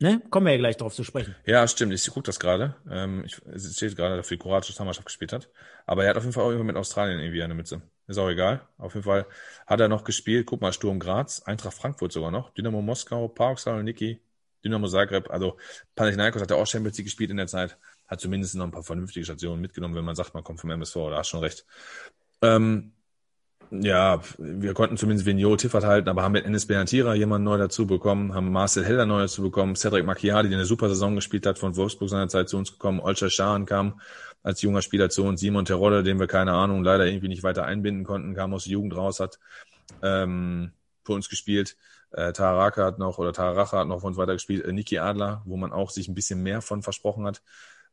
Ne? 0.03 0.22
Kommen 0.30 0.48
wir 0.48 0.51
ja 0.51 0.57
gleich 0.57 0.75
drauf 0.75 0.93
zu 0.93 1.06
sprechen. 1.06 1.33
Ja, 1.45 1.65
stimmt. 1.65 1.93
Ich 1.93 2.06
gucke 2.09 2.25
das 2.25 2.38
gerade. 2.38 2.75
Ähm, 2.91 3.23
ich, 3.25 3.41
es 3.45 3.73
steht 3.73 3.95
gerade, 3.95 4.17
dass 4.17 4.25
er 4.25 4.27
für 4.27 4.35
die 4.35 4.40
kroatische 4.41 4.73
Nationalmannschaft 4.73 5.06
gespielt 5.06 5.32
hat. 5.32 5.49
Aber 5.85 6.03
er 6.03 6.09
hat 6.09 6.17
auf 6.17 6.23
jeden 6.23 6.33
Fall 6.33 6.43
auch 6.43 6.51
immer 6.51 6.65
mit 6.65 6.75
Australien 6.75 7.22
irgendwie 7.22 7.41
eine 7.41 7.53
Mütze. 7.53 7.82
Ist 8.07 8.17
auch 8.17 8.27
egal. 8.27 8.67
Auf 8.77 8.95
jeden 8.95 9.06
Fall 9.06 9.25
hat 9.65 9.80
er 9.80 9.88
noch 9.88 10.03
gespielt. 10.03 10.45
Guck 10.45 10.59
mal, 10.59 10.73
Sturm 10.73 10.99
Graz, 10.99 11.43
Eintracht 11.43 11.77
Frankfurt 11.77 12.11
sogar 12.11 12.32
noch, 12.32 12.49
Dynamo 12.49 12.82
Moskau, 12.82 13.30
PAOK 13.30 13.59
Saloniki, 13.59 14.19
Dynamo 14.65 14.90
Zagreb. 14.90 15.32
Also 15.32 15.57
Panathinaikos 15.95 16.41
hat 16.41 16.51
ja 16.51 16.57
auch 16.57 16.67
Champions 16.67 16.98
League 16.98 17.06
gespielt 17.06 17.32
in 17.32 17.38
der 17.38 17.48
Zeit. 17.48 17.77
Hat 18.06 18.19
zumindest 18.19 18.56
noch 18.56 18.65
ein 18.65 18.72
paar 18.72 18.83
vernünftige 18.83 19.23
Stationen 19.23 19.61
mitgenommen, 19.61 19.95
wenn 19.95 20.03
man 20.03 20.17
sagt, 20.17 20.33
man 20.33 20.43
kommt 20.43 20.59
vom 20.59 20.69
MSV. 20.69 20.95
Da 20.95 21.19
hast 21.19 21.30
schon 21.30 21.40
recht. 21.40 21.65
Ähm, 22.41 22.91
ja, 23.72 24.22
wir 24.38 24.74
konnten 24.74 24.98
zumindest 24.98 25.25
Vigneault 25.25 25.61
Tiffert 25.61 25.83
halten, 25.83 26.09
aber 26.09 26.24
haben 26.24 26.33
mit 26.33 26.45
Enes 26.45 26.66
Benatira 26.66 27.16
jemanden 27.16 27.45
neu 27.45 27.58
dazu 27.58 27.88
bekommen, 27.88 28.33
haben 28.33 28.51
Marcel 28.51 28.85
Heller 28.85 29.06
neu 29.06 29.22
dazu 29.22 29.42
bekommen, 29.42 29.75
Cedric 29.75 30.06
Macchiadi, 30.06 30.50
der 30.50 30.58
eine 30.58 30.66
super 30.66 30.90
Saison 30.90 31.16
gespielt 31.16 31.45
hat, 31.45 31.59
von 31.59 31.75
Wolfsburg 31.75 32.09
seiner 32.09 32.27
Zeit 32.27 32.50
zu 32.50 32.58
uns 32.58 32.72
gekommen, 32.72 33.00
Olcher 33.00 33.30
Schahn 33.30 33.66
kam 33.66 34.00
als 34.43 34.61
junger 34.61 34.82
Spieler 34.82 35.09
zu 35.09 35.24
uns, 35.24 35.40
Simon 35.40 35.66
Terodde, 35.66 36.03
den 36.03 36.19
wir 36.19 36.27
keine 36.27 36.53
Ahnung 36.53 36.83
leider 36.83 37.06
irgendwie 37.06 37.30
nicht 37.30 37.43
weiter 37.43 37.66
einbinden 37.66 38.03
konnten, 38.03 38.35
kam 38.35 38.53
aus 38.53 38.66
der 38.66 38.74
Jugend 38.74 38.95
raus, 38.95 39.19
hat 39.19 39.40
ähm, 40.01 40.72
für 41.03 41.14
uns 41.14 41.30
gespielt. 41.30 41.77
Äh, 42.11 42.32
Taraka 42.33 42.85
hat 42.85 43.00
noch, 43.00 43.17
oder 43.17 43.33
Tararacha 43.33 43.80
hat 43.80 43.88
noch 43.88 44.01
für 44.01 44.08
uns 44.08 44.17
weiter 44.17 44.33
gespielt, 44.33 44.66
äh, 44.66 44.72
Niki 44.72 45.00
Adler, 45.00 45.42
wo 45.45 45.58
man 45.58 45.72
auch 45.72 45.90
sich 45.90 46.08
ein 46.08 46.14
bisschen 46.14 46.43
mehr 46.43 46.61
von 46.61 46.83
versprochen 46.83 47.25
hat 47.25 47.42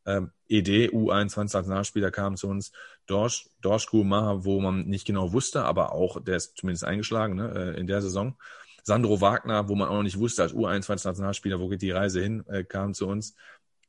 ähm, 0.06 0.32
ED, 0.48 0.90
U21 0.92 1.56
Nationalspieler 1.56 2.10
kam 2.10 2.36
zu 2.36 2.48
uns, 2.48 2.72
Dorsch, 3.06 3.48
Dorschku 3.60 4.04
Maha, 4.04 4.44
wo 4.44 4.60
man 4.60 4.86
nicht 4.86 5.06
genau 5.06 5.32
wusste, 5.32 5.64
aber 5.64 5.92
auch, 5.92 6.22
der 6.22 6.36
ist 6.36 6.56
zumindest 6.56 6.84
eingeschlagen 6.84 7.36
ne, 7.36 7.74
äh, 7.74 7.80
in 7.80 7.86
der 7.86 8.02
Saison. 8.02 8.36
Sandro 8.82 9.20
Wagner, 9.20 9.68
wo 9.68 9.74
man 9.74 9.88
auch 9.88 9.94
noch 9.94 10.02
nicht 10.02 10.18
wusste, 10.18 10.42
als 10.42 10.54
U21 10.54 11.06
Nationalspieler, 11.06 11.60
wo 11.60 11.68
geht 11.68 11.82
die 11.82 11.90
Reise 11.90 12.22
hin, 12.22 12.44
äh, 12.48 12.64
kam 12.64 12.94
zu 12.94 13.06
uns. 13.06 13.34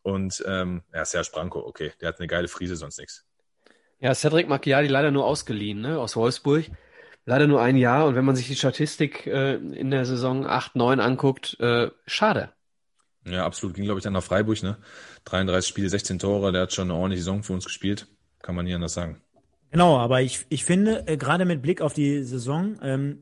Und 0.03 0.43
ähm, 0.48 0.83
ja, 0.93 1.06
Serge 1.06 1.30
Branko, 1.31 1.59
okay, 1.59 1.93
der 2.01 2.09
hat 2.09 2.19
eine 2.19 2.27
geile 2.27 2.48
Friese, 2.48 2.75
sonst 2.75 2.98
nichts. 2.98 3.25
Ja, 3.99 4.15
Cedric 4.15 4.49
Macchiadi 4.49 4.88
leider 4.88 5.11
nur 5.11 5.25
ausgeliehen, 5.25 5.80
ne, 5.80 5.99
aus 5.99 6.15
Wolfsburg. 6.15 6.65
Leider 7.25 7.45
nur 7.45 7.61
ein 7.61 7.77
Jahr 7.77 8.07
und 8.07 8.15
wenn 8.15 8.25
man 8.25 8.35
sich 8.35 8.48
die 8.48 8.56
Statistik 8.56 9.27
äh, 9.27 9.53
in 9.53 9.91
der 9.91 10.06
Saison 10.06 10.48
8, 10.48 10.75
9 10.75 10.99
anguckt, 10.99 11.59
äh, 11.59 11.91
schade. 12.07 12.51
Ja, 13.25 13.45
absolut. 13.45 13.75
Ging, 13.75 13.85
glaube 13.85 14.00
ich, 14.00 14.03
dann 14.03 14.14
nach 14.14 14.24
Freiburg, 14.24 14.61
ne? 14.64 14.77
33 15.25 15.69
Spiele, 15.69 15.90
16 15.90 16.19
Tore. 16.19 16.51
Der 16.51 16.64
hat 16.64 16.74
schon 16.74 16.90
eine 16.90 16.95
ordentliche 16.95 17.24
Saison 17.24 17.43
für 17.43 17.53
uns 17.53 17.66
gespielt. 17.66 18.08
Kann 18.41 18.56
man 18.56 18.66
nie 18.66 18.74
anders 18.74 18.93
sagen. 18.93 19.22
Genau, 19.69 19.98
aber 19.98 20.22
ich, 20.22 20.45
ich 20.50 20.66
finde, 20.66 21.08
äh, 21.08 21.17
gerade 21.17 21.45
mit 21.45 21.61
Blick 21.61 21.82
auf 21.82 21.93
die 21.93 22.24
Saison, 22.24 22.77
ähm, 22.82 23.19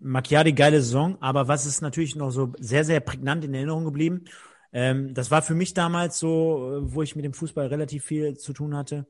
Macchiari 0.00 0.52
geile 0.52 0.82
Saison, 0.82 1.16
aber 1.20 1.48
was 1.48 1.64
ist 1.64 1.80
natürlich 1.80 2.16
noch 2.16 2.30
so 2.30 2.52
sehr, 2.58 2.84
sehr 2.84 3.00
prägnant 3.00 3.44
in 3.44 3.54
Erinnerung 3.54 3.84
geblieben? 3.84 4.24
Ähm, 4.72 5.14
das 5.14 5.30
war 5.30 5.42
für 5.42 5.54
mich 5.54 5.74
damals 5.74 6.18
so, 6.18 6.76
äh, 6.76 6.94
wo 6.94 7.02
ich 7.02 7.16
mit 7.16 7.24
dem 7.24 7.34
Fußball 7.34 7.68
relativ 7.68 8.04
viel 8.04 8.36
zu 8.36 8.52
tun 8.52 8.76
hatte. 8.76 9.06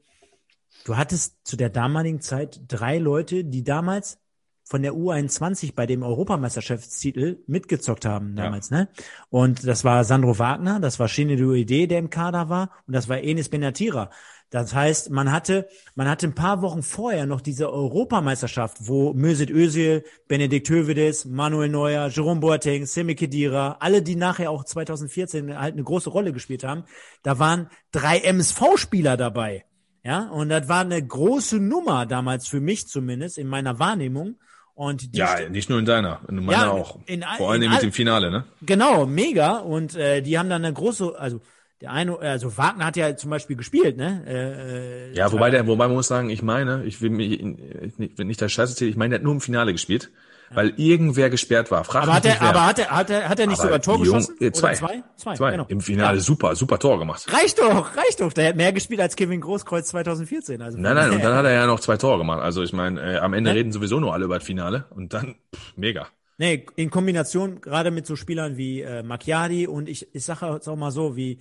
Du 0.85 0.97
hattest 0.97 1.37
zu 1.45 1.57
der 1.57 1.71
damaligen 1.71 2.21
Zeit 2.21 2.61
drei 2.69 2.99
Leute, 2.99 3.45
die 3.45 3.65
damals 3.65 4.19
von 4.65 4.83
der 4.83 4.93
U21 4.93 5.75
bei 5.75 5.87
dem 5.87 6.03
Europameisterschaftstitel 6.03 7.43
mitgezockt 7.47 8.05
haben 8.05 8.37
damals, 8.37 8.71
ja. 8.71 8.79
ne? 8.79 8.89
Und 9.29 9.67
das 9.67 9.85
war 9.85 10.05
Sandro 10.05 10.39
Wagner, 10.39 10.81
das 10.81 10.99
war 10.99 11.09
Shinedu 11.09 11.53
Ide, 11.53 11.89
der 11.89 11.99
im 11.99 12.11
Kader 12.11 12.49
war, 12.49 12.71
und 12.87 12.95
das 12.95 13.09
war 13.09 13.19
Enis 13.19 13.49
Benatira. 13.49 14.11
Das 14.53 14.75
heißt, 14.75 15.11
man 15.11 15.33
hatte, 15.33 15.67
man 15.95 16.09
hatte 16.11 16.27
ein 16.27 16.35
paar 16.35 16.61
Wochen 16.61 16.83
vorher 16.83 17.25
noch 17.25 17.41
diese 17.41 17.73
Europameisterschaft, 17.73 18.77
wo 18.81 19.15
Mesut 19.15 19.49
Özil, 19.49 20.05
Benedikt 20.29 20.69
Hövedes, 20.69 21.25
Manuel 21.25 21.71
Neuer, 21.71 22.09
Jerome 22.09 22.41
Boateng, 22.41 22.85
Semi 22.85 23.15
Khedira, 23.15 23.79
alle, 23.81 24.03
die 24.03 24.15
nachher 24.15 24.51
auch 24.51 24.65
2014 24.65 25.59
halt 25.59 25.73
eine 25.73 25.83
große 25.83 26.11
Rolle 26.11 26.35
gespielt 26.35 26.65
haben, 26.65 26.85
da 27.23 27.39
waren 27.39 27.71
drei 27.93 28.19
MSV-Spieler 28.19 29.17
dabei. 29.17 29.65
Ja, 30.05 30.29
und 30.29 30.51
das 30.51 30.69
war 30.69 30.81
eine 30.81 31.03
große 31.03 31.59
Nummer 31.59 32.05
damals 32.05 32.47
für 32.47 32.61
mich 32.61 32.89
zumindest 32.89 33.39
in 33.39 33.47
meiner 33.47 33.79
Wahrnehmung. 33.79 34.37
Und 34.75 35.15
ja, 35.15 35.49
nicht 35.51 35.69
nur 35.69 35.79
in 35.79 35.85
deiner, 35.85 36.21
in 36.29 36.45
meiner 36.45 36.63
ja, 36.63 36.71
auch. 36.71 36.99
In, 37.07 37.25
Vor 37.37 37.53
allem 37.53 37.71
mit 37.71 37.83
dem 37.83 37.93
Finale, 37.93 38.31
ne? 38.31 38.45
Genau, 38.63 39.07
mega. 39.07 39.59
Und 39.59 39.95
äh, 39.95 40.23
die 40.23 40.39
haben 40.39 40.49
dann 40.49 40.65
eine 40.65 40.73
große, 40.73 41.15
also 41.19 41.41
der 41.83 41.93
eine, 41.93 42.19
also 42.19 42.57
Wagner 42.57 42.87
hat 42.87 42.97
ja 42.97 43.15
zum 43.17 43.31
Beispiel 43.31 43.57
gespielt, 43.57 43.97
ne? 43.97 44.25
Äh, 44.27 45.11
äh 45.11 45.15
ja, 45.15 45.31
wobei 45.31 45.51
der, 45.51 45.67
wobei 45.67 45.89
man 45.89 45.97
muss 45.97 46.07
sagen, 46.07 46.31
ich 46.31 46.43
meine, 46.43 46.85
ich 46.85 47.03
will 47.03 47.11
mich 47.11 47.43
nicht, 47.99 48.19
nicht 48.19 48.41
der 48.41 48.49
Scheiße 48.49 48.73
erzählen, 48.73 48.91
ich 48.91 48.97
meine, 48.97 49.11
der 49.11 49.19
hat 49.19 49.25
nur 49.25 49.35
im 49.35 49.41
Finale 49.41 49.73
gespielt 49.73 50.11
weil 50.55 50.75
irgendwer 50.77 51.31
gesperrt 51.31 51.71
war. 51.71 51.85
Frag 51.85 52.05
aber 52.05 52.15
hat 52.15 52.25
er, 52.25 52.43
aber 52.43 52.67
hat 52.67 52.79
er, 52.79 52.91
hat 52.91 53.11
er, 53.11 53.29
hat 53.29 53.39
er 53.39 53.47
nicht 53.47 53.59
aber 53.59 53.69
sogar 53.69 53.83
Tor 53.83 53.95
Jung, 53.97 54.05
geschossen? 54.05 54.37
Äh, 54.41 54.53
zwei. 54.53 54.75
zwei? 54.75 55.03
Zwei, 55.17 55.35
zwei. 55.35 55.51
Genau. 55.53 55.67
Im 55.69 55.81
Finale 55.81 56.19
ja. 56.19 56.23
super, 56.23 56.57
super 56.57 56.79
Tor 56.79 56.99
gemacht. 56.99 57.27
Reicht 57.33 57.59
doch, 57.59 57.97
reicht 57.97 58.21
doch. 58.21 58.33
Der 58.33 58.49
hat 58.49 58.57
mehr 58.57 58.73
gespielt 58.73 59.01
als 59.01 59.17
Kevin 59.17 59.41
Großkreuz 59.41 59.89
2014. 59.89 60.63
Also 60.63 60.79
nein, 60.79 60.95
nein, 60.95 61.11
und 61.13 61.23
dann 61.23 61.35
hat 61.35 61.45
er 61.45 61.53
ja 61.53 61.67
noch 61.67 61.81
zwei 61.81 61.97
Tore 61.97 62.19
gemacht. 62.19 62.41
Also 62.41 62.63
ich 62.63 62.73
meine, 62.73 63.01
äh, 63.01 63.17
am 63.19 63.35
Ende 63.35 63.51
ja? 63.51 63.55
reden 63.55 63.73
sowieso 63.73 64.01
nur 64.01 64.13
alle 64.13 64.25
über 64.25 64.37
das 64.37 64.45
Finale 64.45 64.87
und 64.91 65.13
dann 65.13 65.37
pff, 65.55 65.77
mega. 65.77 66.09
Nee, 66.39 66.67
in 66.77 66.91
Kombination 66.91 67.61
gerade 67.61 67.91
mit 67.91 68.07
so 68.07 68.17
Spielern 68.17 68.57
wie 68.57 68.81
äh, 68.81 69.03
Macchiadi 69.03 69.67
und 69.67 69.89
ich, 69.89 70.15
ich 70.15 70.25
sage 70.25 70.47
jetzt 70.53 70.69
auch 70.69 70.77
mal 70.77 70.91
so, 70.91 71.15
wie 71.15 71.39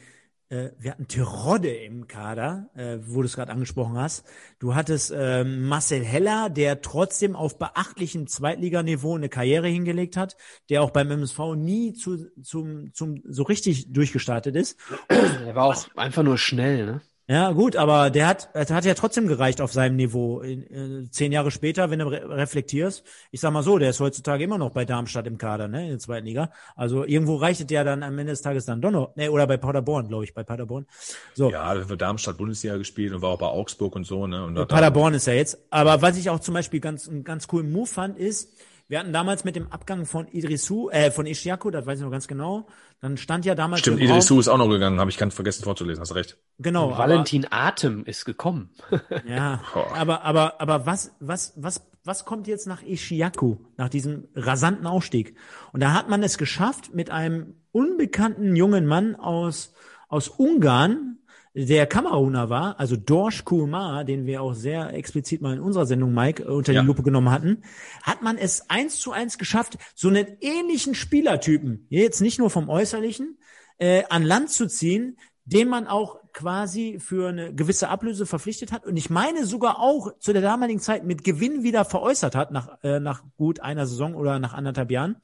äh, 0.51 0.71
wir 0.77 0.91
hatten 0.91 1.07
Terodde 1.07 1.69
im 1.69 2.07
Kader, 2.07 2.69
äh, 2.75 2.97
wo 3.01 3.21
du 3.21 3.25
es 3.25 3.35
gerade 3.35 3.51
angesprochen 3.51 3.97
hast. 3.97 4.25
Du 4.59 4.75
hattest 4.75 5.11
äh, 5.11 5.43
Marcel 5.45 6.03
Heller, 6.03 6.49
der 6.49 6.81
trotzdem 6.81 7.35
auf 7.35 7.57
beachtlichem 7.57 8.27
Zweitliganiveau 8.27 9.15
eine 9.15 9.29
Karriere 9.29 9.67
hingelegt 9.67 10.17
hat, 10.17 10.35
der 10.69 10.83
auch 10.83 10.91
beim 10.91 11.09
MSV 11.09 11.55
nie 11.55 11.93
zu, 11.93 12.29
zum, 12.43 12.93
zum 12.93 13.21
so 13.25 13.43
richtig 13.43 13.93
durchgestartet 13.93 14.55
ist. 14.55 14.77
Er 15.07 15.55
war 15.55 15.65
auch 15.65 15.87
einfach 15.95 16.23
nur 16.23 16.37
schnell, 16.37 16.85
ne? 16.85 17.01
Ja, 17.27 17.51
gut, 17.51 17.75
aber 17.75 18.09
der 18.09 18.27
hat, 18.27 18.49
der 18.53 18.67
hat 18.69 18.83
ja 18.83 18.93
trotzdem 18.93 19.27
gereicht 19.27 19.61
auf 19.61 19.71
seinem 19.71 19.95
Niveau. 19.95 20.41
In, 20.41 21.05
äh, 21.05 21.09
zehn 21.11 21.31
Jahre 21.31 21.51
später, 21.51 21.89
wenn 21.89 21.99
du 21.99 22.07
re 22.07 22.27
reflektierst, 22.27 23.03
ich 23.31 23.39
sag 23.39 23.53
mal 23.53 23.63
so, 23.63 23.77
der 23.77 23.91
ist 23.91 23.99
heutzutage 23.99 24.43
immer 24.43 24.57
noch 24.57 24.71
bei 24.71 24.85
Darmstadt 24.85 25.27
im 25.27 25.37
Kader, 25.37 25.67
ne, 25.67 25.83
in 25.83 25.89
der 25.89 25.99
zweiten 25.99 26.25
Liga. 26.25 26.51
Also 26.75 27.05
irgendwo 27.05 27.35
reicht 27.35 27.69
der 27.69 27.83
dann 27.83 28.03
am 28.03 28.17
Ende 28.17 28.33
des 28.33 28.41
Tages 28.41 28.65
dann 28.65 28.81
doch 28.81 28.91
noch, 28.91 29.15
ne, 29.15 29.31
oder 29.31 29.47
bei 29.47 29.57
Paderborn, 29.57 30.07
glaube 30.07 30.23
ich, 30.23 30.33
bei 30.33 30.43
Paderborn. 30.43 30.87
So. 31.33 31.51
Ja, 31.51 31.67
hat 31.67 31.85
für 31.85 31.95
Darmstadt 31.95 32.37
Bundesliga 32.37 32.77
gespielt 32.77 33.13
und 33.13 33.21
war 33.21 33.29
auch 33.29 33.39
bei 33.39 33.47
Augsburg 33.47 33.95
und 33.95 34.05
so, 34.05 34.27
ne. 34.27 34.43
Und 34.43 34.67
Paderborn 34.67 35.13
ist 35.13 35.27
er 35.27 35.35
jetzt. 35.35 35.57
Aber 35.69 36.01
was 36.01 36.17
ich 36.17 36.29
auch 36.29 36.39
zum 36.39 36.55
Beispiel 36.55 36.79
ganz, 36.79 37.07
einen 37.07 37.23
ganz 37.23 37.47
coolen 37.47 37.71
Move 37.71 37.87
fand, 37.87 38.17
ist, 38.17 38.51
wir 38.91 38.99
hatten 38.99 39.13
damals 39.13 39.45
mit 39.45 39.55
dem 39.55 39.71
Abgang 39.71 40.05
von 40.05 40.27
Idrisu, 40.27 40.89
äh, 40.89 41.11
von 41.11 41.25
Ishiaku, 41.25 41.71
das 41.71 41.85
weiß 41.85 41.99
ich 41.99 42.03
noch 42.03 42.11
ganz 42.11 42.27
genau, 42.27 42.67
dann 42.99 43.15
stand 43.15 43.45
ja 43.45 43.55
damals. 43.55 43.79
Stimmt, 43.79 44.01
Idrisu 44.01 44.37
ist 44.37 44.49
auch 44.49 44.57
noch 44.57 44.67
gegangen, 44.67 44.99
habe 44.99 45.09
ich 45.09 45.17
ganz 45.17 45.33
vergessen 45.33 45.63
vorzulesen, 45.63 46.01
hast 46.01 46.13
recht. 46.13 46.37
Genau. 46.59 46.89
Und 46.89 46.97
Valentin 46.97 47.45
aber, 47.45 47.67
Atem 47.67 48.03
ist 48.03 48.25
gekommen. 48.25 48.69
ja, 49.25 49.61
aber, 49.95 50.25
aber, 50.25 50.59
aber 50.59 50.85
was, 50.85 51.15
was, 51.21 51.53
was, 51.55 51.89
was 52.03 52.25
kommt 52.25 52.47
jetzt 52.47 52.67
nach 52.67 52.83
Ishiaku, 52.83 53.59
nach 53.77 53.87
diesem 53.87 54.27
rasanten 54.35 54.85
Aufstieg? 54.85 55.37
Und 55.71 55.81
da 55.81 55.93
hat 55.93 56.09
man 56.09 56.21
es 56.21 56.37
geschafft, 56.37 56.93
mit 56.93 57.11
einem 57.11 57.61
unbekannten 57.71 58.57
jungen 58.57 58.87
Mann 58.87 59.15
aus, 59.15 59.73
aus 60.09 60.27
Ungarn, 60.27 61.19
der 61.53 61.85
Kameruner 61.85 62.49
war, 62.49 62.79
also 62.79 62.95
Dorsch 62.95 63.43
Kurma, 63.43 64.03
den 64.03 64.25
wir 64.25 64.41
auch 64.41 64.53
sehr 64.53 64.93
explizit 64.93 65.41
mal 65.41 65.53
in 65.53 65.59
unserer 65.59 65.85
Sendung, 65.85 66.13
Mike, 66.13 66.43
äh, 66.43 66.47
unter 66.47 66.71
ja. 66.71 66.81
die 66.81 66.87
Lupe 66.87 67.03
genommen 67.03 67.29
hatten, 67.29 67.63
hat 68.03 68.21
man 68.21 68.37
es 68.37 68.69
eins 68.69 68.99
zu 68.99 69.11
eins 69.11 69.37
geschafft, 69.37 69.77
so 69.93 70.07
einen 70.07 70.27
ähnlichen 70.39 70.95
Spielertypen, 70.95 71.87
jetzt 71.89 72.21
nicht 72.21 72.39
nur 72.39 72.49
vom 72.49 72.69
Äußerlichen, 72.69 73.37
äh, 73.79 74.03
an 74.09 74.23
Land 74.23 74.49
zu 74.49 74.67
ziehen, 74.67 75.17
den 75.43 75.67
man 75.67 75.87
auch 75.87 76.19
quasi 76.33 76.99
für 76.99 77.29
eine 77.29 77.53
gewisse 77.53 77.89
Ablöse 77.89 78.25
verpflichtet 78.25 78.71
hat 78.71 78.85
und 78.85 78.95
ich 78.95 79.09
meine 79.09 79.45
sogar 79.45 79.79
auch 79.79 80.17
zu 80.19 80.31
der 80.31 80.41
damaligen 80.41 80.79
Zeit 80.79 81.03
mit 81.03 81.25
Gewinn 81.25 81.63
wieder 81.63 81.83
veräußert 81.83 82.35
hat 82.35 82.51
nach, 82.51 82.77
äh, 82.83 83.01
nach 83.01 83.23
gut 83.35 83.59
einer 83.59 83.85
Saison 83.85 84.15
oder 84.15 84.39
nach 84.39 84.53
anderthalb 84.53 84.91
Jahren. 84.91 85.17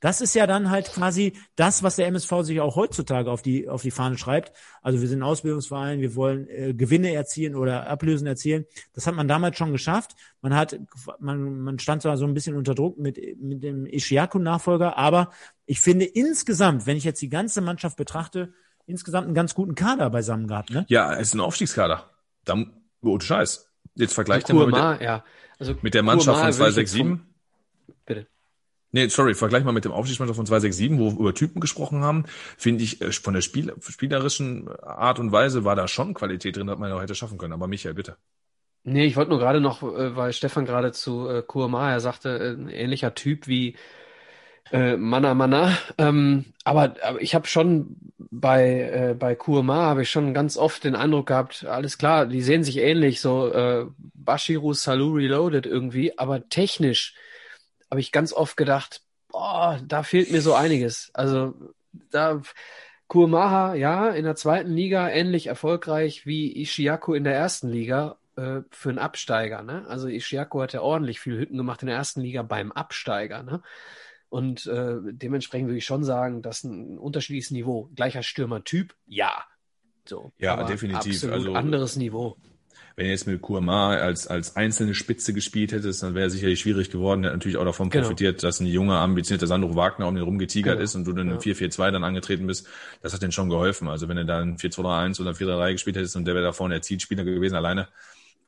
Das 0.00 0.20
ist 0.20 0.34
ja 0.34 0.46
dann 0.46 0.70
halt 0.70 0.92
quasi 0.92 1.32
das, 1.56 1.82
was 1.82 1.96
der 1.96 2.06
MSV 2.06 2.42
sich 2.42 2.60
auch 2.60 2.76
heutzutage 2.76 3.30
auf 3.30 3.42
die, 3.42 3.68
auf 3.68 3.82
die 3.82 3.90
Fahne 3.90 4.16
schreibt. 4.16 4.52
Also 4.80 5.00
wir 5.00 5.08
sind 5.08 5.22
Ausbildungsverein, 5.22 6.00
wir 6.00 6.14
wollen 6.14 6.48
äh, 6.48 6.74
Gewinne 6.74 7.12
erzielen 7.12 7.56
oder 7.56 7.88
Ablösen 7.88 8.26
erzielen. 8.26 8.66
Das 8.92 9.06
hat 9.06 9.14
man 9.14 9.26
damals 9.26 9.56
schon 9.56 9.72
geschafft. 9.72 10.12
Man 10.40 10.54
hat, 10.54 10.78
man, 11.18 11.60
man 11.60 11.78
stand 11.78 12.02
zwar 12.02 12.16
so 12.16 12.26
ein 12.26 12.34
bisschen 12.34 12.56
unter 12.56 12.74
Druck 12.74 12.98
mit, 12.98 13.18
mit 13.40 13.62
dem 13.62 13.86
Ishiaku-Nachfolger, 13.86 14.96
aber 14.96 15.30
ich 15.66 15.80
finde 15.80 16.04
insgesamt, 16.04 16.86
wenn 16.86 16.96
ich 16.96 17.04
jetzt 17.04 17.20
die 17.20 17.28
ganze 17.28 17.60
Mannschaft 17.60 17.96
betrachte, 17.96 18.52
insgesamt 18.86 19.26
einen 19.26 19.34
ganz 19.34 19.54
guten 19.54 19.74
Kader 19.74 20.10
beisammen 20.10 20.46
gehabt, 20.46 20.70
ne? 20.70 20.86
Ja, 20.88 21.12
es 21.14 21.28
ist 21.28 21.34
ein 21.34 21.40
Aufstiegskader. 21.40 22.10
Dann, 22.44 22.72
oh, 23.02 23.18
Scheiß. 23.18 23.68
Jetzt 23.94 24.14
vergleicht 24.14 24.48
er 24.48 24.54
mal 24.54 24.66
mit 24.66 24.76
der, 24.76 24.98
ja. 25.02 25.24
also 25.58 25.74
mit 25.82 25.92
der 25.92 26.02
Mannschaft 26.04 26.40
von 26.40 26.52
267. 26.52 27.20
Nee, 28.90 29.08
sorry, 29.08 29.34
vergleich 29.34 29.64
mal 29.64 29.72
mit 29.72 29.84
dem 29.84 29.92
Aufstiegsmannschaft 29.92 30.36
von 30.36 30.46
267, 30.46 30.98
wo 30.98 31.12
wir 31.12 31.20
über 31.20 31.34
Typen 31.34 31.60
gesprochen 31.60 32.02
haben, 32.02 32.24
finde 32.56 32.84
ich, 32.84 33.02
äh, 33.02 33.12
von 33.12 33.34
der 33.34 33.42
Spiel, 33.42 33.74
spielerischen 33.80 34.68
Art 34.82 35.18
und 35.18 35.30
Weise 35.30 35.64
war 35.64 35.76
da 35.76 35.88
schon 35.88 36.14
Qualität 36.14 36.56
drin, 36.56 36.66
dass 36.66 36.78
man 36.78 36.90
auch 36.92 37.02
hätte 37.02 37.14
schaffen 37.14 37.36
können. 37.36 37.52
Aber 37.52 37.66
Michael, 37.66 37.94
bitte. 37.94 38.16
Nee, 38.84 39.04
ich 39.04 39.16
wollte 39.16 39.30
nur 39.30 39.38
gerade 39.38 39.60
noch, 39.60 39.82
äh, 39.82 40.16
weil 40.16 40.32
Stefan 40.32 40.64
gerade 40.64 40.92
zu 40.92 41.28
äh, 41.28 41.42
er 41.42 42.00
sagte, 42.00 42.30
äh, 42.30 42.50
ein 42.52 42.70
ähnlicher 42.70 43.14
Typ 43.14 43.46
wie 43.46 43.76
äh, 44.72 44.96
Mana 44.96 45.34
Mana. 45.34 45.76
Ähm, 45.98 46.46
aber, 46.64 46.94
aber 47.02 47.20
ich 47.20 47.34
habe 47.34 47.46
schon 47.46 47.96
bei, 48.18 49.10
äh, 49.10 49.14
bei 49.14 49.34
Kurma 49.34 49.76
habe 49.82 50.02
ich 50.02 50.10
schon 50.10 50.34
ganz 50.34 50.56
oft 50.56 50.84
den 50.84 50.94
Eindruck 50.94 51.26
gehabt, 51.26 51.64
alles 51.64 51.98
klar, 51.98 52.26
die 52.26 52.42
sehen 52.42 52.64
sich 52.64 52.78
ähnlich, 52.78 53.20
so 53.20 53.52
äh, 53.52 53.86
Bashiru 54.14 54.72
Salou 54.74 55.14
Reloaded 55.14 55.66
irgendwie, 55.66 56.18
aber 56.18 56.48
technisch 56.48 57.14
habe 57.90 58.00
ich 58.00 58.12
ganz 58.12 58.32
oft 58.32 58.56
gedacht, 58.56 59.02
boah, 59.28 59.80
da 59.86 60.02
fehlt 60.02 60.30
mir 60.30 60.40
so 60.40 60.54
einiges. 60.54 61.10
Also 61.14 61.54
da 62.10 62.42
Kurmaha, 63.06 63.74
ja, 63.74 64.10
in 64.10 64.24
der 64.24 64.36
zweiten 64.36 64.72
Liga 64.72 65.08
ähnlich 65.08 65.46
erfolgreich 65.46 66.26
wie 66.26 66.60
Ishiaku 66.60 67.14
in 67.14 67.24
der 67.24 67.34
ersten 67.34 67.68
Liga 67.68 68.18
äh, 68.36 68.60
für 68.70 68.90
einen 68.90 68.98
Absteiger. 68.98 69.62
Ne? 69.62 69.86
Also 69.88 70.08
Ishiaku 70.08 70.60
hat 70.60 70.74
ja 70.74 70.82
ordentlich 70.82 71.18
viel 71.18 71.38
Hütten 71.38 71.56
gemacht 71.56 71.82
in 71.82 71.88
der 71.88 71.96
ersten 71.96 72.20
Liga 72.20 72.42
beim 72.42 72.70
Absteiger. 72.70 73.42
Ne? 73.42 73.62
Und 74.28 74.66
äh, 74.66 74.96
dementsprechend 75.02 75.68
würde 75.68 75.78
ich 75.78 75.86
schon 75.86 76.04
sagen, 76.04 76.42
dass 76.42 76.64
ein 76.64 76.98
unterschiedliches 76.98 77.50
Niveau. 77.50 77.90
Gleicher 77.94 78.22
Stürmertyp, 78.22 78.94
ja. 79.06 79.44
So, 80.06 80.32
ja, 80.38 80.62
definitiv. 80.64 81.14
Absolut 81.14 81.34
also, 81.34 81.52
anderes 81.54 81.96
Niveau. 81.96 82.36
Wenn 82.98 83.06
er 83.06 83.12
jetzt 83.12 83.28
mit 83.28 83.40
Kurma 83.40 83.90
als, 83.90 84.26
als 84.26 84.56
einzelne 84.56 84.92
Spitze 84.92 85.32
gespielt 85.32 85.70
hättest, 85.70 86.02
dann 86.02 86.16
wäre 86.16 86.26
er 86.26 86.30
sicherlich 86.30 86.58
schwierig 86.58 86.90
geworden. 86.90 87.22
Der 87.22 87.30
hat 87.30 87.36
natürlich 87.36 87.56
auch 87.56 87.64
davon 87.64 87.90
genau. 87.90 88.02
profitiert, 88.02 88.42
dass 88.42 88.58
ein 88.58 88.66
junger, 88.66 88.96
ambitionierter 88.96 89.46
Sandro 89.46 89.76
Wagner 89.76 90.08
um 90.08 90.16
den 90.16 90.24
rumgetigert 90.24 90.74
genau. 90.74 90.82
ist 90.82 90.96
und 90.96 91.04
du 91.04 91.12
dann 91.12 91.28
ja. 91.28 91.34
im 91.34 91.38
4-4-2 91.38 91.92
dann 91.92 92.02
angetreten 92.02 92.48
bist. 92.48 92.66
Das 93.00 93.14
hat 93.14 93.22
den 93.22 93.30
schon 93.30 93.50
geholfen. 93.50 93.86
Also 93.86 94.08
wenn 94.08 94.18
er 94.18 94.24
dann 94.24 94.56
4-2-3-1 94.56 95.20
oder 95.20 95.30
4-3-3 95.30 95.72
gespielt 95.74 95.96
hättest 95.96 96.16
und 96.16 96.24
der 96.24 96.34
wäre 96.34 96.46
da 96.46 96.52
vorne 96.52 96.74
der 96.74 96.82
Zielspieler 96.82 97.22
gewesen 97.22 97.54
alleine, 97.54 97.86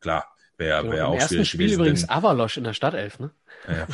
klar, 0.00 0.34
wäre 0.56 0.82
wär, 0.82 0.92
wär 0.92 1.08
auch 1.08 1.20
schwierig 1.20 1.48
Spiel 1.48 1.66
gewesen. 1.66 1.80
übrigens 1.80 2.00
denn, 2.00 2.10
Avalosch 2.10 2.56
in 2.56 2.64
der 2.64 2.74
Stadtelf, 2.74 3.20
ne? 3.20 3.30
Ja, 3.68 3.86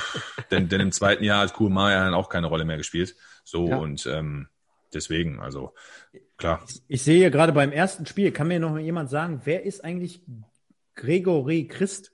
denn, 0.50 0.70
denn 0.70 0.80
im 0.80 0.90
zweiten 0.90 1.22
Jahr 1.22 1.42
hat 1.42 1.52
Kurma 1.52 1.92
ja 1.92 2.02
dann 2.02 2.14
auch 2.14 2.30
keine 2.30 2.46
Rolle 2.46 2.64
mehr 2.64 2.78
gespielt. 2.78 3.14
So 3.44 3.68
ja. 3.68 3.76
und 3.76 4.06
ähm, 4.06 4.48
deswegen, 4.94 5.38
also 5.38 5.74
klar. 6.36 6.64
Ich 6.88 7.02
sehe 7.02 7.16
hier 7.16 7.30
gerade 7.30 7.52
beim 7.52 7.72
ersten 7.72 8.06
Spiel, 8.06 8.32
kann 8.32 8.48
mir 8.48 8.60
noch 8.60 8.78
jemand 8.78 9.10
sagen, 9.10 9.42
wer 9.44 9.64
ist 9.64 9.84
eigentlich 9.84 10.22
Gregory 10.94 11.66
Christ? 11.66 12.12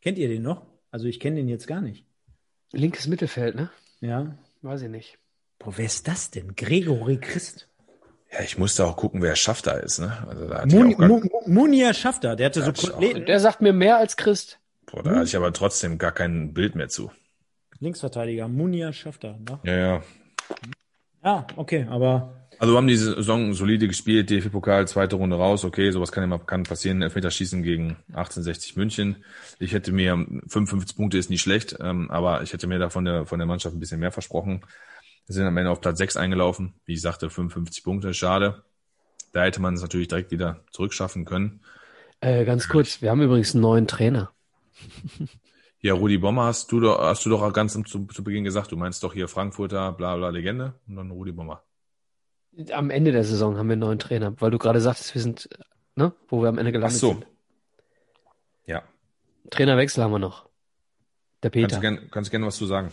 Kennt 0.00 0.18
ihr 0.18 0.28
den 0.28 0.42
noch? 0.42 0.66
Also 0.90 1.06
ich 1.06 1.20
kenne 1.20 1.36
den 1.36 1.48
jetzt 1.48 1.66
gar 1.66 1.80
nicht. 1.80 2.06
Linkes 2.72 3.06
Mittelfeld, 3.06 3.54
ne? 3.54 3.70
Ja. 4.00 4.36
Weiß 4.62 4.82
ich 4.82 4.88
nicht. 4.88 5.18
Boah, 5.58 5.76
wer 5.76 5.86
ist 5.86 6.08
das 6.08 6.30
denn? 6.30 6.54
Gregory 6.56 7.18
Christ? 7.18 7.68
Ja, 8.32 8.40
ich 8.40 8.58
musste 8.58 8.84
auch 8.84 8.96
gucken, 8.96 9.22
wer 9.22 9.36
Schafter 9.36 9.82
ist, 9.82 10.00
ne? 10.00 10.24
Also 10.28 10.48
da 10.48 10.66
Mun 10.66 10.94
Mun 10.98 11.30
Munir 11.46 11.94
Schafter, 11.94 12.34
der 12.34 12.46
hatte 12.46 12.62
so 12.62 12.94
auch, 12.94 12.98
Der 13.00 13.40
sagt 13.40 13.60
mir 13.60 13.72
mehr 13.72 13.96
als 13.98 14.16
Christ. 14.16 14.58
Boah, 14.86 15.02
da 15.02 15.10
hm. 15.10 15.16
hatte 15.16 15.28
ich 15.28 15.36
aber 15.36 15.52
trotzdem 15.52 15.98
gar 15.98 16.12
kein 16.12 16.52
Bild 16.52 16.74
mehr 16.74 16.88
zu. 16.88 17.10
Linksverteidiger, 17.78 18.48
Munir 18.48 18.92
Schafter, 18.92 19.38
ne? 19.38 19.60
Ja, 19.64 19.76
ja. 19.76 20.02
Ja, 21.22 21.46
okay, 21.56 21.86
aber 21.88 22.43
also 22.64 22.72
wir 22.72 22.78
haben 22.78 22.86
die 22.86 22.96
Saison 22.96 23.52
solide 23.52 23.88
gespielt, 23.88 24.30
DFB-Pokal, 24.30 24.88
zweite 24.88 25.16
Runde 25.16 25.36
raus, 25.36 25.66
okay, 25.66 25.90
sowas 25.90 26.12
kann 26.12 26.24
immer 26.24 26.38
kann 26.38 26.62
passieren, 26.62 27.02
Elfmeterschießen 27.02 27.62
gegen 27.62 27.98
1860 28.14 28.76
München. 28.76 29.22
Ich 29.58 29.74
hätte 29.74 29.92
mir, 29.92 30.16
55 30.48 30.96
Punkte 30.96 31.18
ist 31.18 31.28
nicht 31.28 31.42
schlecht, 31.42 31.76
ähm, 31.80 32.10
aber 32.10 32.40
ich 32.40 32.54
hätte 32.54 32.66
mir 32.66 32.78
da 32.78 32.88
von 32.88 33.04
der, 33.04 33.26
von 33.26 33.38
der 33.38 33.44
Mannschaft 33.44 33.76
ein 33.76 33.80
bisschen 33.80 34.00
mehr 34.00 34.12
versprochen. 34.12 34.62
Wir 35.26 35.34
sind 35.34 35.44
am 35.44 35.54
Ende 35.58 35.70
auf 35.70 35.82
Platz 35.82 35.98
6 35.98 36.16
eingelaufen, 36.16 36.72
wie 36.86 36.94
ich 36.94 37.02
sagte, 37.02 37.28
55 37.28 37.84
Punkte, 37.84 38.14
schade. 38.14 38.64
Da 39.34 39.42
hätte 39.42 39.60
man 39.60 39.74
es 39.74 39.82
natürlich 39.82 40.08
direkt 40.08 40.30
wieder 40.30 40.64
zurückschaffen 40.70 41.26
können. 41.26 41.60
Äh, 42.20 42.46
ganz 42.46 42.66
kurz, 42.70 43.02
wir 43.02 43.10
haben 43.10 43.20
übrigens 43.20 43.54
einen 43.54 43.60
neuen 43.60 43.86
Trainer. 43.86 44.32
Ja, 45.82 45.92
Rudi 45.92 46.16
Bommer 46.16 46.44
hast 46.44 46.72
du 46.72 46.80
doch, 46.80 46.98
hast 46.98 47.26
du 47.26 47.28
doch 47.28 47.52
ganz 47.52 47.74
zu, 47.74 48.06
zu 48.06 48.24
Beginn 48.24 48.42
gesagt, 48.42 48.72
du 48.72 48.76
meinst 48.78 49.02
doch 49.02 49.12
hier 49.12 49.28
Frankfurter, 49.28 49.92
bla 49.92 50.16
bla 50.16 50.30
Legende 50.30 50.72
und 50.88 50.96
dann 50.96 51.10
Rudi 51.10 51.32
Bommer. 51.32 51.62
Am 52.72 52.90
Ende 52.90 53.12
der 53.12 53.24
Saison 53.24 53.56
haben 53.56 53.68
wir 53.68 53.72
einen 53.72 53.80
neuen 53.80 53.98
Trainer, 53.98 54.34
weil 54.40 54.50
du 54.50 54.58
gerade 54.58 54.80
sagtest, 54.80 55.14
wir 55.14 55.22
sind, 55.22 55.48
ne, 55.96 56.12
wo 56.28 56.42
wir 56.42 56.48
am 56.48 56.58
Ende 56.58 56.72
gelandet 56.72 56.96
Ach 56.96 57.00
so. 57.00 57.12
sind. 57.12 57.26
Ja. 58.66 58.82
Trainerwechsel 59.50 60.02
haben 60.02 60.12
wir 60.12 60.18
noch. 60.18 60.48
Der 61.42 61.50
Peter. 61.50 61.66
Kannst 61.66 61.76
du 61.76 61.80
gerne, 61.80 62.08
kannst 62.10 62.30
gerne 62.30 62.46
was 62.46 62.56
zu 62.56 62.66
sagen? 62.66 62.92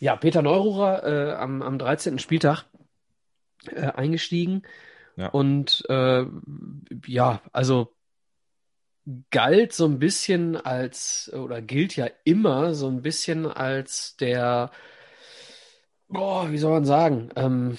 Ja, 0.00 0.16
Peter 0.16 0.42
Neururer 0.42 1.04
äh, 1.04 1.34
am, 1.34 1.62
am 1.62 1.78
13. 1.78 2.18
Spieltag 2.18 2.64
äh, 3.66 3.86
eingestiegen. 3.86 4.62
Ja. 5.16 5.28
Und 5.28 5.84
äh, 5.88 6.24
ja, 7.06 7.40
also 7.52 7.94
galt 9.30 9.72
so 9.72 9.86
ein 9.86 9.98
bisschen 9.98 10.56
als, 10.56 11.30
oder 11.34 11.60
gilt 11.60 11.96
ja 11.96 12.08
immer 12.24 12.74
so 12.74 12.88
ein 12.88 13.02
bisschen 13.02 13.46
als 13.46 14.16
der, 14.16 14.70
boah, 16.08 16.50
wie 16.50 16.58
soll 16.58 16.72
man 16.72 16.84
sagen, 16.84 17.30
ähm, 17.36 17.78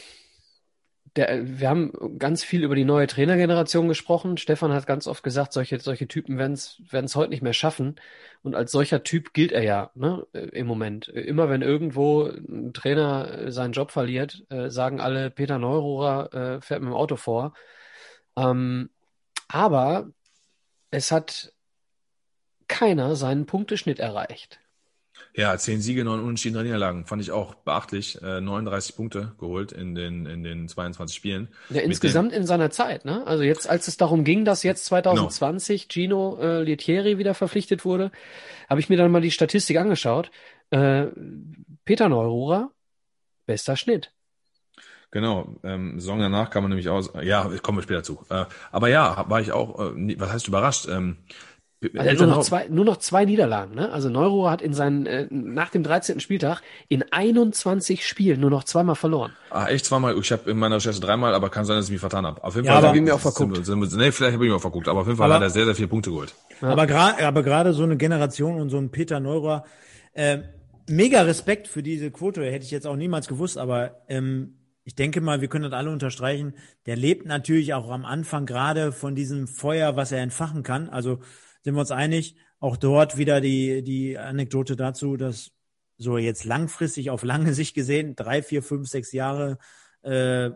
der, 1.15 1.59
wir 1.59 1.69
haben 1.69 2.17
ganz 2.17 2.43
viel 2.43 2.63
über 2.63 2.75
die 2.75 2.85
neue 2.85 3.07
Trainergeneration 3.07 3.87
gesprochen. 3.87 4.37
Stefan 4.37 4.73
hat 4.73 4.87
ganz 4.87 5.07
oft 5.07 5.23
gesagt, 5.23 5.53
solche, 5.53 5.79
solche 5.79 6.07
Typen 6.07 6.37
werden 6.39 6.53
es 6.53 7.15
heute 7.15 7.29
nicht 7.29 7.43
mehr 7.43 7.53
schaffen. 7.53 7.95
Und 8.41 8.55
als 8.55 8.71
solcher 8.71 9.03
Typ 9.03 9.33
gilt 9.33 9.51
er 9.51 9.63
ja 9.63 9.91
ne, 9.93 10.25
im 10.33 10.65
Moment. 10.65 11.07
Immer 11.07 11.49
wenn 11.49 11.61
irgendwo 11.61 12.23
ein 12.25 12.73
Trainer 12.73 13.51
seinen 13.51 13.73
Job 13.73 13.91
verliert, 13.91 14.43
äh, 14.49 14.69
sagen 14.69 14.99
alle, 15.01 15.29
Peter 15.29 15.59
Neururer 15.59 16.33
äh, 16.33 16.61
fährt 16.61 16.81
mit 16.81 16.89
dem 16.89 16.95
Auto 16.95 17.15
vor. 17.15 17.53
Ähm, 18.35 18.89
aber 19.47 20.09
es 20.89 21.11
hat 21.11 21.53
keiner 22.67 23.15
seinen 23.15 23.45
Punkteschnitt 23.45 23.99
erreicht. 23.99 24.62
Ja, 25.35 25.57
zehn 25.57 25.81
Siege, 25.81 26.03
neun 26.03 26.19
Unentschieden, 26.19 26.55
drei 26.55 26.63
Niederlagen. 26.63 27.05
Fand 27.05 27.21
ich 27.21 27.31
auch 27.31 27.55
beachtlich. 27.55 28.21
Äh, 28.21 28.39
39 28.39 28.95
Punkte 28.95 29.31
geholt 29.39 29.71
in 29.71 29.95
den, 29.95 30.27
in 30.27 30.43
den 30.43 30.67
22 30.67 31.15
Spielen. 31.15 31.47
Ja, 31.69 31.81
insgesamt 31.81 32.33
in 32.33 32.45
seiner 32.45 32.69
Zeit, 32.69 33.03
ne? 33.03 33.25
Also 33.25 33.43
jetzt, 33.43 33.67
als 33.67 33.87
es 33.87 33.97
darum 33.97 34.23
ging, 34.25 34.45
dass 34.45 34.61
jetzt 34.61 34.85
2020 34.85 35.87
genau. 35.87 35.93
Gino 35.93 36.39
äh, 36.39 36.61
Lietieri 36.61 37.17
wieder 37.17 37.33
verpflichtet 37.33 37.83
wurde, 37.83 38.11
habe 38.69 38.79
ich 38.79 38.89
mir 38.89 38.97
dann 38.97 39.11
mal 39.11 39.21
die 39.21 39.31
Statistik 39.31 39.77
angeschaut. 39.77 40.29
Äh, 40.69 41.07
Peter 41.83 42.09
Neururer, 42.09 42.71
bester 43.47 43.75
Schnitt. 43.75 44.11
Genau, 45.13 45.55
ähm, 45.63 45.99
Saison 45.99 46.17
danach 46.17 46.49
kam 46.49 46.63
man 46.63 46.71
nämlich 46.71 46.89
aus, 46.89 47.11
ja, 47.21 47.43
kommen 47.61 47.77
wir 47.77 47.83
später 47.83 48.01
zu. 48.01 48.25
Äh, 48.31 48.45
aber 48.71 48.87
ja, 48.87 49.25
war 49.29 49.41
ich 49.41 49.51
auch, 49.51 49.79
äh, 49.79 50.19
was 50.19 50.31
heißt 50.31 50.47
überrascht? 50.47 50.87
Ähm, 50.89 51.17
also 51.97 52.25
nur 52.25 52.35
noch, 52.35 52.43
zwei, 52.43 52.67
nur 52.69 52.85
noch 52.85 52.97
zwei 52.97 53.25
Niederlagen. 53.25 53.75
Ne? 53.75 53.91
Also 53.91 54.09
Neuro 54.09 54.49
hat 54.49 54.61
in 54.61 54.73
seinen, 54.73 55.05
äh, 55.05 55.27
nach 55.29 55.69
dem 55.69 55.83
13. 55.83 56.19
Spieltag 56.19 56.61
in 56.87 57.03
21 57.11 58.05
Spielen 58.05 58.39
nur 58.39 58.49
noch 58.49 58.63
zweimal 58.63 58.95
verloren. 58.95 59.33
Ah, 59.49 59.67
echt 59.67 59.85
zweimal? 59.85 60.17
Ich 60.17 60.31
habe 60.31 60.49
in 60.49 60.57
meiner 60.57 60.77
Recherche 60.77 60.99
dreimal, 60.99 61.33
aber 61.33 61.49
kann 61.49 61.65
sein, 61.65 61.77
dass 61.77 61.85
ich 61.85 61.91
mich 61.91 61.99
vertan 61.99 62.25
habe. 62.25 62.43
Auf 62.43 62.55
jeden 62.55 62.67
ja, 62.67 62.73
Fall 62.73 62.87
habe 62.87 62.97
ich 62.97 63.03
mir 63.03 63.15
auch 63.15 63.19
verguckt. 63.19 63.65
Sind, 63.65 63.65
sind, 63.65 63.99
nee, 63.99 64.11
vielleicht 64.11 64.33
habe 64.33 64.45
ich 64.45 64.49
mir 64.49 64.55
auch 64.55 64.61
verguckt, 64.61 64.87
aber 64.87 65.01
auf 65.01 65.07
jeden 65.07 65.17
Fall 65.17 65.25
aber, 65.25 65.35
hat 65.35 65.43
er 65.43 65.49
sehr, 65.49 65.65
sehr 65.65 65.75
viele 65.75 65.87
Punkte 65.87 66.09
geholt. 66.09 66.33
Ja. 66.61 66.69
Aber 66.69 66.87
gerade 66.87 67.25
aber 67.25 67.43
gerade 67.43 67.73
so 67.73 67.83
eine 67.83 67.97
Generation 67.97 68.59
und 68.59 68.69
so 68.69 68.77
ein 68.77 68.89
Peter 68.89 69.19
Neurer, 69.19 69.65
äh, 70.13 70.39
mega 70.89 71.21
Respekt 71.21 71.67
für 71.67 71.83
diese 71.83 72.11
Quote, 72.11 72.43
hätte 72.43 72.65
ich 72.65 72.71
jetzt 72.71 72.87
auch 72.87 72.95
niemals 72.95 73.27
gewusst, 73.27 73.57
aber 73.57 74.03
ähm, 74.07 74.55
ich 74.85 74.95
denke 74.95 75.21
mal, 75.21 75.41
wir 75.41 75.47
können 75.47 75.63
das 75.63 75.73
alle 75.73 75.91
unterstreichen. 75.91 76.55
Der 76.85 76.97
lebt 76.97 77.25
natürlich 77.25 77.73
auch 77.73 77.89
am 77.89 78.05
Anfang 78.05 78.45
gerade 78.45 78.91
von 78.91 79.15
diesem 79.15 79.47
Feuer, 79.47 79.95
was 79.95 80.11
er 80.11 80.21
entfachen 80.21 80.63
kann. 80.63 80.89
Also 80.89 81.19
sind 81.63 81.73
wir 81.75 81.81
uns 81.81 81.91
einig. 81.91 82.35
Auch 82.59 82.77
dort 82.77 83.17
wieder 83.17 83.41
die, 83.41 83.83
die 83.83 84.17
Anekdote 84.17 84.75
dazu, 84.75 85.17
dass 85.17 85.51
so 85.97 86.17
jetzt 86.17 86.43
langfristig 86.45 87.09
auf 87.09 87.23
lange 87.23 87.53
Sicht 87.53 87.73
gesehen, 87.73 88.15
drei, 88.15 88.43
vier, 88.43 88.63
fünf, 88.63 88.87
sechs 88.87 89.11
Jahre, 89.11 89.57
äh, 90.01 90.51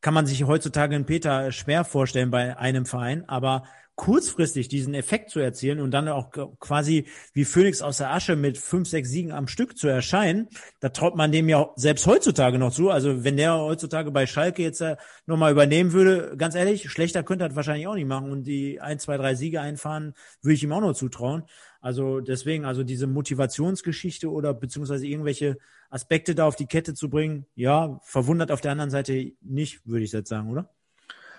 kann 0.00 0.14
man 0.14 0.26
sich 0.26 0.44
heutzutage 0.44 0.94
einen 0.94 1.06
Peter 1.06 1.50
schwer 1.50 1.84
vorstellen 1.84 2.30
bei 2.30 2.58
einem 2.58 2.84
Verein. 2.84 3.26
Aber 3.26 3.64
kurzfristig 3.96 4.68
diesen 4.68 4.94
Effekt 4.94 5.30
zu 5.30 5.38
erzielen 5.38 5.80
und 5.80 5.92
dann 5.92 6.08
auch 6.08 6.30
quasi 6.58 7.06
wie 7.32 7.44
Phoenix 7.44 7.80
aus 7.80 7.98
der 7.98 8.12
Asche 8.12 8.34
mit 8.34 8.58
fünf, 8.58 8.88
sechs 8.88 9.10
Siegen 9.10 9.32
am 9.32 9.46
Stück 9.46 9.78
zu 9.78 9.88
erscheinen, 9.88 10.48
da 10.80 10.88
traut 10.88 11.16
man 11.16 11.30
dem 11.30 11.48
ja 11.48 11.70
selbst 11.76 12.06
heutzutage 12.06 12.58
noch 12.58 12.72
zu. 12.72 12.90
Also 12.90 13.24
wenn 13.24 13.36
der 13.36 13.56
heutzutage 13.56 14.10
bei 14.10 14.26
Schalke 14.26 14.62
jetzt 14.62 14.80
äh, 14.80 14.96
nochmal 15.26 15.52
übernehmen 15.52 15.92
würde, 15.92 16.36
ganz 16.36 16.54
ehrlich, 16.54 16.90
schlechter 16.90 17.22
könnte 17.22 17.44
er 17.44 17.48
das 17.48 17.56
wahrscheinlich 17.56 17.86
auch 17.86 17.94
nicht 17.94 18.08
machen 18.08 18.30
und 18.32 18.44
die 18.44 18.80
ein, 18.80 18.98
zwei, 18.98 19.16
drei 19.16 19.34
Siege 19.34 19.60
einfahren, 19.60 20.14
würde 20.42 20.54
ich 20.54 20.62
ihm 20.62 20.72
auch 20.72 20.80
noch 20.80 20.94
zutrauen. 20.94 21.44
Also 21.80 22.20
deswegen, 22.20 22.64
also 22.64 22.82
diese 22.82 23.06
Motivationsgeschichte 23.06 24.30
oder 24.30 24.54
beziehungsweise 24.54 25.06
irgendwelche 25.06 25.58
Aspekte 25.90 26.34
da 26.34 26.46
auf 26.46 26.56
die 26.56 26.66
Kette 26.66 26.94
zu 26.94 27.10
bringen, 27.10 27.46
ja, 27.54 28.00
verwundert 28.02 28.50
auf 28.50 28.60
der 28.60 28.72
anderen 28.72 28.90
Seite 28.90 29.32
nicht, 29.42 29.86
würde 29.86 30.04
ich 30.04 30.12
jetzt 30.12 30.30
sagen, 30.30 30.50
oder? 30.50 30.70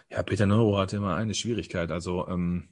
Ja, 0.09 0.23
Peter 0.23 0.45
Neuro 0.45 0.77
hatte 0.77 0.97
immer 0.97 1.15
eine 1.15 1.33
Schwierigkeit. 1.33 1.91
Also 1.91 2.27
ähm, 2.27 2.69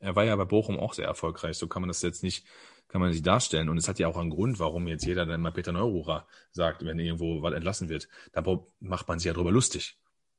er 0.00 0.14
war 0.14 0.24
ja 0.24 0.36
bei 0.36 0.44
Bochum 0.44 0.78
auch 0.78 0.94
sehr 0.94 1.06
erfolgreich. 1.06 1.56
So 1.56 1.68
kann 1.68 1.82
man 1.82 1.88
das 1.88 2.02
jetzt 2.02 2.22
nicht, 2.22 2.46
kann 2.88 3.00
man 3.00 3.12
sich 3.12 3.22
darstellen. 3.22 3.68
Und 3.68 3.78
es 3.78 3.88
hat 3.88 3.98
ja 3.98 4.08
auch 4.08 4.16
einen 4.16 4.30
Grund, 4.30 4.58
warum 4.58 4.86
jetzt 4.86 5.04
jeder 5.04 5.26
dann 5.26 5.40
mal 5.40 5.52
Peter 5.52 5.72
Neururer 5.72 6.26
sagt, 6.52 6.84
wenn 6.84 6.98
irgendwo 6.98 7.42
was 7.42 7.54
entlassen 7.54 7.88
wird. 7.88 8.08
Da 8.32 8.42
macht 8.80 9.08
man 9.08 9.18
sich 9.18 9.26
ja 9.26 9.32
drüber 9.32 9.50
lustig. 9.52 9.98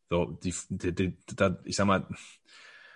So, 0.09 0.37
die, 0.43 0.53
die, 0.69 0.95
die, 0.95 1.17
da, 1.35 1.59
ich 1.65 1.75
sag 1.75 1.85
mal, 1.85 2.07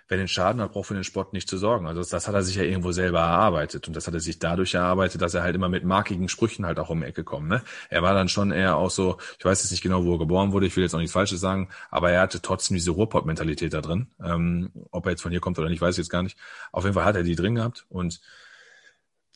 wer 0.08 0.18
den 0.18 0.28
Schaden 0.28 0.60
hat, 0.60 0.72
braucht 0.72 0.88
für 0.88 0.94
den 0.94 1.04
Sport 1.04 1.32
nicht 1.32 1.48
zu 1.48 1.58
sorgen. 1.58 1.86
Also 1.86 2.00
das, 2.00 2.08
das, 2.10 2.28
hat 2.28 2.34
er 2.34 2.42
sich 2.42 2.56
ja 2.56 2.62
irgendwo 2.62 2.92
selber 2.92 3.20
erarbeitet. 3.20 3.88
Und 3.88 3.96
das 3.96 4.06
hat 4.06 4.14
er 4.14 4.20
sich 4.20 4.38
dadurch 4.38 4.74
erarbeitet, 4.74 5.22
dass 5.22 5.34
er 5.34 5.42
halt 5.42 5.54
immer 5.54 5.68
mit 5.68 5.84
markigen 5.84 6.28
Sprüchen 6.28 6.66
halt 6.66 6.78
auch 6.78 6.90
um 6.90 7.00
die 7.00 7.06
Ecke 7.06 7.24
kommt. 7.24 7.48
Ne? 7.48 7.62
Er 7.90 8.02
war 8.02 8.14
dann 8.14 8.28
schon 8.28 8.52
eher 8.52 8.76
auch 8.76 8.90
so, 8.90 9.18
ich 9.38 9.44
weiß 9.44 9.62
jetzt 9.62 9.70
nicht 9.70 9.82
genau, 9.82 10.04
wo 10.04 10.14
er 10.14 10.18
geboren 10.18 10.52
wurde, 10.52 10.66
ich 10.66 10.76
will 10.76 10.84
jetzt 10.84 10.94
auch 10.94 10.98
nichts 10.98 11.12
Falsches 11.12 11.40
sagen, 11.40 11.68
aber 11.90 12.10
er 12.10 12.20
hatte 12.20 12.42
trotzdem 12.42 12.76
diese 12.76 12.90
Ruhrpott-Mentalität 12.90 13.72
da 13.72 13.80
drin. 13.80 14.08
Ähm, 14.22 14.70
ob 14.90 15.06
er 15.06 15.12
jetzt 15.12 15.22
von 15.22 15.30
hier 15.30 15.40
kommt 15.40 15.58
oder 15.58 15.68
nicht, 15.68 15.80
weiß 15.80 15.94
ich 15.94 15.98
jetzt 15.98 16.10
gar 16.10 16.22
nicht. 16.22 16.38
Auf 16.72 16.84
jeden 16.84 16.94
Fall 16.94 17.04
hat 17.04 17.16
er 17.16 17.22
die 17.22 17.36
drin 17.36 17.54
gehabt. 17.54 17.86
Und 17.88 18.20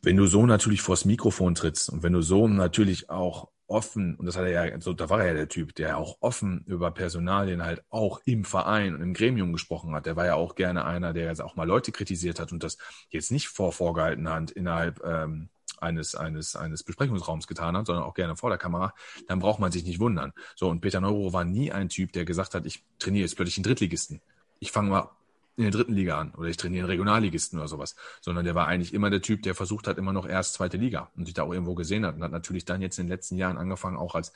wenn 0.03 0.17
du 0.17 0.27
so 0.27 0.47
natürlich 0.47 0.83
vors 0.83 1.05
Mikrofon 1.05 1.55
trittst 1.55 1.89
und 1.91 2.03
wenn 2.03 2.13
du 2.13 2.23
so 2.23 2.49
natürlich 2.49 3.11
auch 3.11 3.49
offen, 3.67 4.17
und 4.17 4.27
das 4.27 4.37
hat 4.37 4.45
er 4.45 4.51
ja, 4.51 4.81
so, 4.81 4.93
da 4.93 5.09
war 5.11 5.21
er 5.21 5.29
ja 5.29 5.35
der 5.35 5.49
Typ, 5.49 5.75
der 5.75 5.99
auch 5.99 6.19
offen 6.21 6.65
über 6.67 6.91
Personalien 6.91 7.65
halt 7.65 7.83
auch 7.91 8.21
im 8.25 8.45
Verein 8.45 8.95
und 8.95 9.03
im 9.03 9.15
Gremium 9.15 9.53
gesprochen 9.53 9.95
hat. 9.95 10.07
Der 10.07 10.17
war 10.17 10.27
ja 10.27 10.35
auch 10.35 10.55
gerne 10.55 10.85
einer, 10.85 11.13
der 11.13 11.27
jetzt 11.27 11.43
auch 11.43 11.57
mal 11.57 11.67
Leute 11.67 11.93
kritisiert 11.93 12.41
hat 12.41 12.53
und 12.53 12.63
das 12.63 12.79
jetzt 13.11 13.31
nicht 13.31 13.49
vor 13.49 13.73
vorgehaltener 13.73 14.33
Hand 14.33 14.51
innerhalb 14.51 15.03
ähm, 15.05 15.49
eines, 15.79 16.15
eines, 16.15 16.57
eines 16.57 16.83
Besprechungsraums 16.83 17.47
getan 17.47 17.77
hat, 17.77 17.87
sondern 17.87 18.05
auch 18.05 18.15
gerne 18.15 18.37
vor 18.37 18.51
der 18.51 18.59
Kamera, 18.59 18.95
dann 19.27 19.41
braucht 19.41 19.61
man 19.61 19.73
sich 19.73 19.85
nicht 19.85 20.01
wundern. 20.01 20.33
So, 20.55 20.69
und 20.69 20.81
Peter 20.81 21.01
Neuro 21.01 21.33
war 21.33 21.45
nie 21.45 21.73
ein 21.73 21.89
Typ, 21.89 22.13
der 22.13 22.25
gesagt 22.25 22.55
hat, 22.55 22.67
ich 22.67 22.85
trainiere 22.99 23.23
jetzt 23.23 23.37
plötzlich 23.37 23.59
einen 23.59 23.65
Drittligisten. 23.65 24.21
Ich 24.59 24.73
fange 24.73 24.91
mal 24.91 25.11
in 25.57 25.63
der 25.63 25.73
dritten 25.73 25.95
Liga 25.95 26.19
an. 26.19 26.33
Oder 26.37 26.49
ich 26.49 26.57
trainiere 26.57 26.85
einen 26.85 26.91
Regionalligisten 26.91 27.59
oder 27.59 27.69
sowas, 27.69 27.97
sondern 28.21 28.45
der 28.45 28.55
war 28.55 28.67
eigentlich 28.67 28.95
immer 28.95 29.11
der 29.11 29.23
Typ, 29.23 29.43
der 29.43 29.55
versucht 29.55 29.87
hat, 29.87 29.99
immer 29.99 30.13
noch 30.13 30.27
erst 30.27 30.55
zweite 30.55 30.77
Liga. 30.77 31.11
Und 31.17 31.27
sich 31.27 31.35
da 31.35 31.43
auch 31.43 31.53
irgendwo 31.53 31.75
gesehen 31.75 32.05
hat. 32.05 32.17
Und 32.17 32.23
hat 32.23 32.33
natürlich 32.33 32.65
dann 32.65 32.83
jetzt 32.83 32.99
in 32.99 33.07
den 33.07 33.13
letzten 33.13 33.37
Jahren 33.37 33.59
angefangen, 33.59 33.97
auch 33.97 34.15
als 34.15 34.33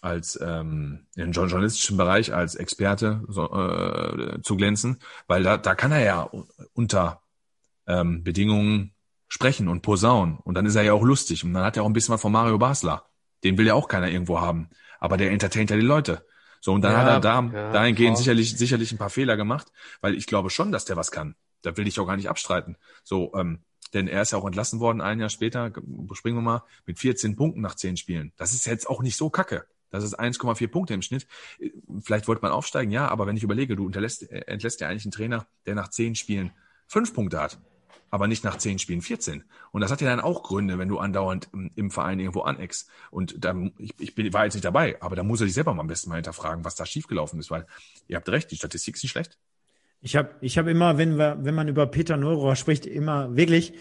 als 0.00 0.38
ähm, 0.40 1.06
im 1.16 1.32
journalistischen 1.32 1.96
Bereich 1.96 2.32
als 2.32 2.54
Experte 2.54 3.22
so, 3.26 3.52
äh, 3.52 4.40
zu 4.42 4.56
glänzen, 4.56 4.98
weil 5.26 5.42
da, 5.42 5.56
da 5.56 5.74
kann 5.74 5.90
er 5.90 6.04
ja 6.04 6.30
unter 6.72 7.22
ähm, 7.86 8.22
Bedingungen 8.22 8.92
sprechen 9.28 9.68
und 9.68 9.82
posaunen. 9.82 10.38
Und 10.38 10.54
dann 10.54 10.66
ist 10.66 10.76
er 10.76 10.82
ja 10.82 10.92
auch 10.92 11.02
lustig. 11.02 11.44
Und 11.44 11.54
dann 11.54 11.64
hat 11.64 11.76
er 11.76 11.82
auch 11.82 11.86
ein 11.88 11.92
bisschen 11.92 12.14
was 12.14 12.20
von 12.20 12.32
Mario 12.32 12.58
Basler. 12.58 13.04
Den 13.44 13.58
will 13.58 13.66
ja 13.66 13.74
auch 13.74 13.88
keiner 13.88 14.08
irgendwo 14.08 14.40
haben, 14.40 14.68
aber 15.00 15.16
der 15.16 15.30
entertaint 15.30 15.70
ja 15.70 15.76
die 15.76 15.82
Leute. 15.82 16.26
So, 16.60 16.72
und 16.72 16.82
dann 16.82 16.92
ja, 16.92 16.98
hat 16.98 17.06
er 17.08 17.20
da 17.20 17.42
ja, 17.42 17.72
dahingehend 17.72 18.16
voll. 18.16 18.24
sicherlich, 18.24 18.56
sicherlich 18.56 18.92
ein 18.92 18.98
paar 18.98 19.10
Fehler 19.10 19.36
gemacht, 19.36 19.68
weil 20.00 20.14
ich 20.14 20.26
glaube 20.26 20.50
schon, 20.50 20.72
dass 20.72 20.84
der 20.84 20.96
was 20.96 21.10
kann. 21.10 21.34
Da 21.62 21.76
will 21.76 21.86
ich 21.86 21.98
auch 22.00 22.06
gar 22.06 22.16
nicht 22.16 22.28
abstreiten. 22.28 22.76
So, 23.02 23.32
ähm, 23.34 23.60
denn 23.94 24.06
er 24.06 24.22
ist 24.22 24.32
ja 24.32 24.38
auch 24.38 24.46
entlassen 24.46 24.80
worden, 24.80 25.00
ein 25.00 25.20
Jahr 25.20 25.30
später, 25.30 25.72
springen 26.12 26.36
wir 26.36 26.42
mal, 26.42 26.62
mit 26.86 26.98
14 26.98 27.36
Punkten 27.36 27.60
nach 27.60 27.74
10 27.74 27.96
Spielen. 27.96 28.32
Das 28.36 28.52
ist 28.52 28.66
jetzt 28.66 28.88
auch 28.88 29.02
nicht 29.02 29.16
so 29.16 29.30
kacke. 29.30 29.66
Das 29.90 30.04
ist 30.04 30.20
1,4 30.20 30.68
Punkte 30.68 30.92
im 30.92 31.00
Schnitt. 31.00 31.26
Vielleicht 32.00 32.28
wollte 32.28 32.42
man 32.42 32.52
aufsteigen, 32.52 32.92
ja, 32.92 33.08
aber 33.08 33.26
wenn 33.26 33.36
ich 33.36 33.42
überlege, 33.42 33.74
du 33.74 33.86
entlässt, 33.86 34.30
äh, 34.30 34.40
entlässt 34.46 34.80
ja 34.80 34.88
eigentlich 34.88 35.06
einen 35.06 35.12
Trainer, 35.12 35.46
der 35.64 35.74
nach 35.74 35.88
10 35.88 36.14
Spielen 36.14 36.52
5 36.88 37.14
Punkte 37.14 37.40
hat 37.40 37.58
aber 38.10 38.26
nicht 38.26 38.44
nach 38.44 38.58
zehn 38.58 38.78
Spielen 38.78 39.02
14. 39.02 39.44
Und 39.72 39.80
das 39.80 39.90
hat 39.90 40.00
ja 40.00 40.08
dann 40.08 40.20
auch 40.20 40.42
Gründe, 40.42 40.78
wenn 40.78 40.88
du 40.88 40.98
andauernd 40.98 41.48
im 41.74 41.90
Verein 41.90 42.20
irgendwo 42.20 42.40
aneckst. 42.42 42.88
Und 43.10 43.44
da, 43.44 43.54
ich, 43.78 43.94
ich 43.98 44.14
bin, 44.14 44.32
war 44.32 44.44
jetzt 44.44 44.54
nicht 44.54 44.64
dabei, 44.64 45.00
aber 45.00 45.16
da 45.16 45.22
muss 45.22 45.40
er 45.40 45.46
sich 45.46 45.54
selber 45.54 45.74
mal 45.74 45.82
am 45.82 45.86
besten 45.86 46.10
mal 46.10 46.16
hinterfragen, 46.16 46.64
was 46.64 46.74
da 46.74 46.86
schiefgelaufen 46.86 47.38
ist, 47.38 47.50
weil 47.50 47.66
ihr 48.06 48.16
habt 48.16 48.28
recht, 48.28 48.50
die 48.50 48.56
Statistik 48.56 48.96
ist 48.96 49.02
nicht 49.02 49.12
schlecht. 49.12 49.38
Ich 50.00 50.16
habe 50.16 50.30
ich 50.40 50.58
hab 50.58 50.66
immer, 50.66 50.96
wenn, 50.96 51.18
wir, 51.18 51.38
wenn 51.40 51.54
man 51.54 51.68
über 51.68 51.86
Peter 51.86 52.16
Neurohr 52.16 52.56
spricht, 52.56 52.86
immer 52.86 53.36
wirklich, 53.36 53.72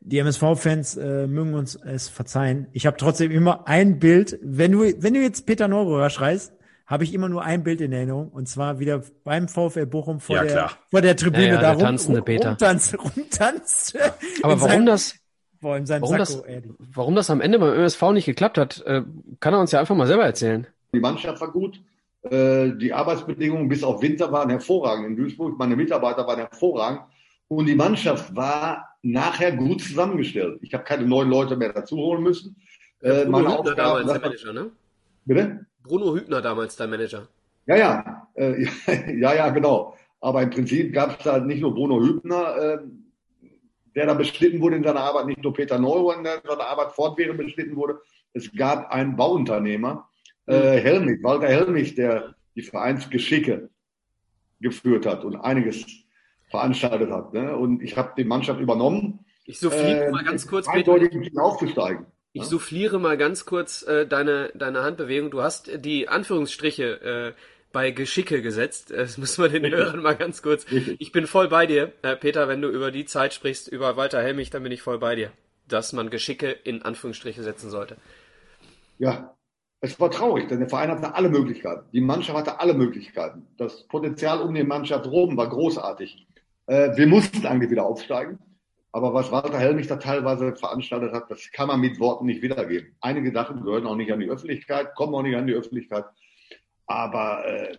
die 0.00 0.18
MSV-Fans 0.18 0.96
äh, 0.96 1.26
mögen 1.26 1.54
uns 1.54 1.76
es 1.76 2.08
verzeihen. 2.08 2.66
Ich 2.72 2.86
habe 2.86 2.96
trotzdem 2.96 3.30
immer 3.30 3.66
ein 3.66 3.98
Bild, 3.98 4.38
wenn 4.42 4.72
du, 4.72 4.80
wenn 5.02 5.14
du 5.14 5.22
jetzt 5.22 5.46
Peter 5.46 5.66
Neurohr 5.68 6.10
schreist, 6.10 6.52
habe 6.86 7.04
ich 7.04 7.14
immer 7.14 7.28
nur 7.28 7.42
ein 7.42 7.62
Bild 7.62 7.80
in 7.80 7.92
Erinnerung 7.92 8.28
und 8.28 8.48
zwar 8.48 8.78
wieder 8.78 9.02
beim 9.24 9.48
VfL 9.48 9.86
Bochum 9.86 10.20
vor, 10.20 10.36
ja, 10.36 10.44
der, 10.44 10.70
vor 10.90 11.00
der 11.00 11.16
Tribüne 11.16 11.46
ja, 11.46 11.54
ja, 11.54 11.60
da 11.60 11.72
rum, 11.72 11.80
tanzende 11.80 12.22
Peter. 12.22 12.50
rumtanzt. 12.50 12.98
rumtanzt 12.98 13.98
Aber 14.42 14.60
warum 14.60 14.70
seinem, 14.70 14.86
das, 14.86 15.14
boah, 15.60 15.70
warum, 15.70 15.86
Sakko, 15.86 16.16
das 16.16 16.42
warum 16.78 17.14
das 17.14 17.30
am 17.30 17.40
Ende 17.40 17.58
beim 17.58 17.72
ÖSV 17.72 18.02
nicht 18.12 18.26
geklappt 18.26 18.58
hat, 18.58 18.82
äh, 18.86 19.02
kann 19.40 19.54
er 19.54 19.60
uns 19.60 19.72
ja 19.72 19.80
einfach 19.80 19.96
mal 19.96 20.06
selber 20.06 20.24
erzählen. 20.24 20.66
Die 20.92 21.00
Mannschaft 21.00 21.40
war 21.40 21.50
gut. 21.50 21.80
Äh, 22.22 22.72
die 22.76 22.92
Arbeitsbedingungen 22.92 23.68
bis 23.68 23.82
auf 23.82 24.00
Winter 24.02 24.30
waren 24.30 24.50
hervorragend 24.50 25.06
in 25.08 25.16
Duisburg. 25.16 25.58
Meine 25.58 25.76
Mitarbeiter 25.76 26.26
waren 26.26 26.38
hervorragend. 26.38 27.02
Und 27.48 27.66
die 27.66 27.74
Mannschaft 27.74 28.34
war 28.34 28.96
nachher 29.02 29.52
gut 29.52 29.82
zusammengestellt. 29.82 30.58
Ich 30.62 30.72
habe 30.72 30.84
keine 30.84 31.06
neuen 31.06 31.28
Leute 31.28 31.56
mehr 31.56 31.72
dazu 31.72 31.96
holen 31.96 32.22
müssen. 32.22 32.56
Äh, 33.02 33.26
meine 33.26 33.58
Aufgabe, 33.58 34.04
ne? 34.52 34.70
Bitte? 35.26 35.66
Bruno 35.84 36.16
Hübner 36.16 36.40
damals 36.40 36.76
dein 36.76 36.90
Manager. 36.90 37.28
Ja, 37.66 37.76
ja, 37.76 38.28
äh, 38.34 38.66
ja, 39.18 39.34
ja, 39.34 39.48
genau. 39.50 39.96
Aber 40.20 40.42
im 40.42 40.50
Prinzip 40.50 40.92
gab 40.92 41.18
es 41.18 41.24
da 41.24 41.38
nicht 41.38 41.60
nur 41.60 41.74
Bruno 41.74 42.00
Hübner, 42.00 42.56
äh, 42.56 42.78
der 43.94 44.06
da 44.06 44.14
beschnitten 44.14 44.60
wurde 44.60 44.76
in 44.76 44.84
seiner 44.84 45.00
Arbeit, 45.00 45.26
nicht 45.26 45.42
nur 45.42 45.52
Peter 45.52 45.78
Neumann, 45.78 46.24
der 46.24 46.36
in 46.36 46.48
seiner 46.48 46.66
Arbeit 46.66 46.92
fortwährend 46.92 47.38
beschnitten 47.38 47.76
wurde. 47.76 48.00
Es 48.32 48.50
gab 48.52 48.90
einen 48.90 49.16
Bauunternehmer, 49.16 50.08
äh, 50.46 50.78
mhm. 50.78 50.82
Helmich, 50.82 51.22
Walter 51.22 51.48
Helmich, 51.48 51.94
der 51.94 52.34
die 52.56 52.62
Vereinsgeschicke 52.62 53.68
geführt 54.60 55.06
hat 55.06 55.24
und 55.24 55.36
einiges 55.36 55.84
veranstaltet 56.48 57.10
hat. 57.10 57.34
Ne? 57.34 57.54
Und 57.56 57.82
ich 57.82 57.96
habe 57.96 58.12
die 58.16 58.24
Mannschaft 58.24 58.60
übernommen. 58.60 59.24
Ich 59.44 59.58
so 59.58 59.70
viel 59.70 59.80
äh, 59.80 60.10
mal 60.10 60.24
ganz 60.24 60.46
kurz. 60.46 60.66
Eindeutig 60.66 61.38
aufzusteigen. 61.38 62.06
Ich 62.36 62.44
souffliere 62.46 62.98
mal 62.98 63.16
ganz 63.16 63.46
kurz 63.46 63.82
äh, 63.84 64.06
deine, 64.08 64.50
deine 64.56 64.82
Handbewegung. 64.82 65.30
Du 65.30 65.40
hast 65.40 65.70
die 65.84 66.08
Anführungsstriche 66.08 67.00
äh, 67.00 67.32
bei 67.72 67.92
Geschicke 67.92 68.42
gesetzt. 68.42 68.90
Das 68.90 69.18
müssen 69.18 69.42
wir 69.42 69.48
den 69.48 69.72
Hörern 69.72 70.02
mal 70.02 70.16
ganz 70.16 70.42
kurz. 70.42 70.66
Ich 70.98 71.12
bin 71.12 71.28
voll 71.28 71.48
bei 71.48 71.66
dir, 71.66 71.92
äh, 72.02 72.16
Peter, 72.16 72.48
wenn 72.48 72.60
du 72.60 72.68
über 72.68 72.90
die 72.90 73.04
Zeit 73.04 73.34
sprichst, 73.34 73.68
über 73.68 73.96
Walter 73.96 74.20
Helmich, 74.20 74.50
dann 74.50 74.64
bin 74.64 74.72
ich 74.72 74.82
voll 74.82 74.98
bei 74.98 75.14
dir, 75.14 75.30
dass 75.68 75.92
man 75.92 76.10
Geschicke 76.10 76.50
in 76.50 76.82
Anführungsstriche 76.82 77.44
setzen 77.44 77.70
sollte. 77.70 77.96
Ja, 78.98 79.36
es 79.80 80.00
war 80.00 80.10
traurig, 80.10 80.48
denn 80.48 80.58
der 80.58 80.68
Verein 80.68 80.90
hatte 80.90 81.14
alle 81.14 81.28
Möglichkeiten. 81.28 81.84
Die 81.92 82.00
Mannschaft 82.00 82.36
hatte 82.36 82.58
alle 82.58 82.74
Möglichkeiten. 82.74 83.46
Das 83.58 83.86
Potenzial 83.86 84.40
um 84.40 84.52
die 84.54 84.64
Mannschaft 84.64 85.06
rum 85.06 85.36
war 85.36 85.48
großartig. 85.48 86.26
Äh, 86.66 86.96
wir 86.96 87.06
mussten 87.06 87.46
eigentlich 87.46 87.70
wieder 87.70 87.86
aufsteigen. 87.86 88.40
Aber 88.94 89.12
was 89.12 89.32
Walter 89.32 89.58
Helmich 89.58 89.88
da 89.88 89.96
teilweise 89.96 90.54
veranstaltet 90.54 91.12
hat, 91.12 91.28
das 91.28 91.50
kann 91.50 91.66
man 91.66 91.80
mit 91.80 91.98
Worten 91.98 92.26
nicht 92.26 92.42
wiedergeben. 92.42 92.94
Einige 93.00 93.32
Sachen 93.32 93.64
gehören 93.64 93.88
auch 93.88 93.96
nicht 93.96 94.12
an 94.12 94.20
die 94.20 94.30
Öffentlichkeit, 94.30 94.94
kommen 94.94 95.12
auch 95.16 95.24
nicht 95.24 95.34
an 95.34 95.48
die 95.48 95.52
Öffentlichkeit. 95.52 96.04
Aber 96.86 97.44
äh, 97.44 97.76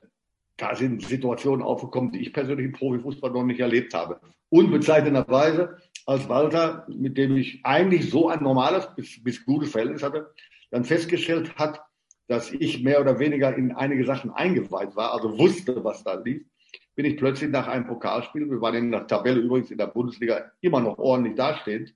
da 0.58 0.76
sind 0.76 1.04
Situationen 1.04 1.66
aufgekommen, 1.66 2.12
die 2.12 2.20
ich 2.20 2.34
persönlich 2.34 2.66
im 2.66 2.74
Profifußball 2.74 3.32
noch 3.32 3.46
nicht 3.46 3.62
erlebt 3.62 3.94
habe. 3.94 4.20
Unbezeichnenderweise, 4.50 5.78
als 6.06 6.28
Walter, 6.28 6.86
mit 6.90 7.18
dem 7.18 7.38
ich 7.38 7.62
eigentlich 7.64 8.10
so 8.10 8.28
ein 8.28 8.44
normales 8.44 8.94
bis, 8.94 9.24
bis 9.24 9.46
gutes 9.46 9.72
Verhältnis 9.72 10.04
hatte, 10.04 10.34
dann 10.70 10.84
festgestellt 10.84 11.56
hat, 11.56 11.80
dass 12.28 12.52
ich 12.52 12.84
mehr 12.84 13.00
oder 13.00 13.20
weniger 13.20 13.56
in 13.56 13.72
einige 13.72 14.04
Sachen 14.04 14.32
eingeweiht 14.32 14.98
war, 14.98 15.14
also 15.14 15.38
wusste, 15.40 15.82
was 15.82 16.04
da 16.04 16.16
lief, 16.16 16.46
bin 16.96 17.06
ich 17.06 17.18
plötzlich 17.18 17.52
nach 17.52 17.68
einem 17.68 17.88
Pokalspiel, 17.88 18.50
wir 18.50 18.62
waren 18.62 18.76
in 18.76 18.92
der 18.92 19.06
Tabelle 19.06 19.42
übrigens 19.42 19.72
in 19.72 19.78
der 19.78 19.88
Bundesliga 19.88 20.52
immer 20.62 20.80
noch 20.80 20.98
ordentlich 20.98 21.36
dastehend, 21.36 21.94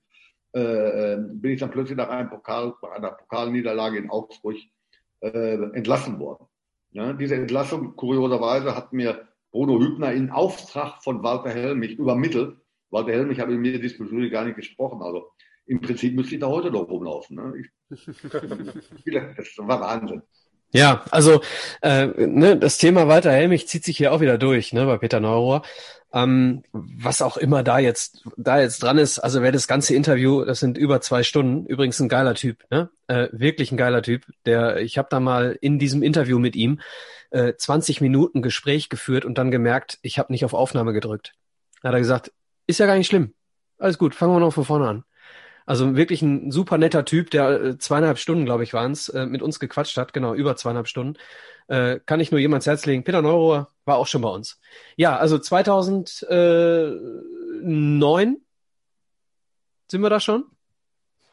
äh, 0.52 1.14
äh, 1.14 1.16
bin 1.18 1.52
ich 1.52 1.60
dann 1.60 1.70
plötzlich 1.70 1.96
nach 1.96 2.08
einem 2.08 2.28
Pokal, 2.28 2.74
einer 2.94 3.12
Pokalniederlage 3.12 3.98
in 3.98 4.10
Augsburg 4.10 4.56
äh, 5.20 5.54
entlassen 5.74 6.18
worden. 6.18 6.46
Ja, 6.90 7.12
diese 7.12 7.36
Entlassung, 7.36 7.94
kurioserweise, 7.94 8.74
hat 8.74 8.92
mir 8.92 9.28
Bruno 9.52 9.78
Hübner 9.78 10.12
in 10.12 10.30
Auftrag 10.30 11.02
von 11.02 11.22
Walter 11.22 11.50
Helmich 11.50 11.98
übermittelt. 11.98 12.56
Walter 12.90 13.12
Helmich 13.12 13.38
habe 13.38 13.52
mit 13.52 13.60
mir 13.60 13.80
diesbezüglich 13.80 14.32
gar 14.32 14.44
nicht 14.44 14.56
gesprochen. 14.56 15.02
Also 15.02 15.30
im 15.66 15.80
Prinzip 15.80 16.16
müsste 16.16 16.34
ich 16.34 16.40
da 16.40 16.48
heute 16.48 16.72
noch 16.72 16.88
rumlaufen. 16.88 17.36
Ne? 17.36 17.54
Ich, 17.60 17.70
das 19.36 19.56
war 19.58 19.80
Wahnsinn. 19.80 20.22
Ja, 20.72 21.04
also 21.10 21.40
äh, 21.82 22.06
ne, 22.06 22.56
das 22.56 22.78
Thema 22.78 23.08
Walter 23.08 23.32
Helmich 23.32 23.66
zieht 23.66 23.84
sich 23.84 23.96
hier 23.96 24.12
auch 24.12 24.20
wieder 24.20 24.38
durch, 24.38 24.72
ne, 24.72 24.86
bei 24.86 24.98
Peter 24.98 25.20
Neurohr. 25.20 25.62
Ähm, 26.12 26.64
was 26.72 27.22
auch 27.22 27.36
immer 27.36 27.62
da 27.62 27.78
jetzt 27.78 28.24
da 28.36 28.60
jetzt 28.60 28.82
dran 28.82 28.98
ist, 28.98 29.20
also 29.20 29.42
wer 29.42 29.52
das 29.52 29.68
ganze 29.68 29.94
Interview, 29.94 30.44
das 30.44 30.58
sind 30.58 30.76
über 30.76 31.00
zwei 31.00 31.22
Stunden, 31.22 31.66
übrigens 31.66 32.00
ein 32.00 32.08
geiler 32.08 32.34
Typ, 32.34 32.64
ne? 32.70 32.90
Äh, 33.06 33.28
wirklich 33.30 33.70
ein 33.70 33.76
geiler 33.76 34.02
Typ. 34.02 34.26
Der, 34.44 34.78
ich 34.78 34.98
habe 34.98 35.08
da 35.10 35.20
mal 35.20 35.56
in 35.60 35.78
diesem 35.78 36.02
Interview 36.02 36.40
mit 36.40 36.56
ihm 36.56 36.80
äh, 37.30 37.54
20 37.56 38.00
Minuten 38.00 38.42
Gespräch 38.42 38.88
geführt 38.88 39.24
und 39.24 39.38
dann 39.38 39.52
gemerkt, 39.52 39.98
ich 40.02 40.18
habe 40.18 40.32
nicht 40.32 40.44
auf 40.44 40.54
Aufnahme 40.54 40.92
gedrückt. 40.92 41.34
Da 41.82 41.88
hat 41.88 41.94
er 41.94 42.00
gesagt, 42.00 42.32
ist 42.66 42.80
ja 42.80 42.86
gar 42.86 42.96
nicht 42.96 43.06
schlimm. 43.06 43.32
Alles 43.78 43.96
gut, 43.96 44.14
fangen 44.14 44.34
wir 44.34 44.40
noch 44.40 44.52
von 44.52 44.64
vorne 44.64 44.88
an. 44.88 45.04
Also 45.70 45.94
wirklich 45.94 46.20
ein 46.20 46.50
super 46.50 46.78
netter 46.78 47.04
Typ, 47.04 47.30
der 47.30 47.62
äh, 47.62 47.78
zweieinhalb 47.78 48.18
Stunden, 48.18 48.44
glaube 48.44 48.64
ich, 48.64 48.74
waren 48.74 48.90
es, 48.90 49.08
äh, 49.08 49.24
mit 49.24 49.40
uns 49.40 49.60
gequatscht 49.60 49.96
hat, 49.98 50.12
genau, 50.12 50.34
über 50.34 50.56
zweieinhalb 50.56 50.88
Stunden. 50.88 51.16
Äh, 51.68 52.00
kann 52.06 52.18
ich 52.18 52.32
nur 52.32 52.40
jemand 52.40 52.66
Herz 52.66 52.86
legen. 52.86 53.04
Peter 53.04 53.22
Neurohr 53.22 53.70
war 53.84 53.98
auch 53.98 54.08
schon 54.08 54.20
bei 54.20 54.30
uns. 54.30 54.58
Ja, 54.96 55.16
also 55.16 55.38
2009 55.38 58.38
sind 59.86 60.02
wir 60.02 60.10
da 60.10 60.18
schon? 60.18 60.42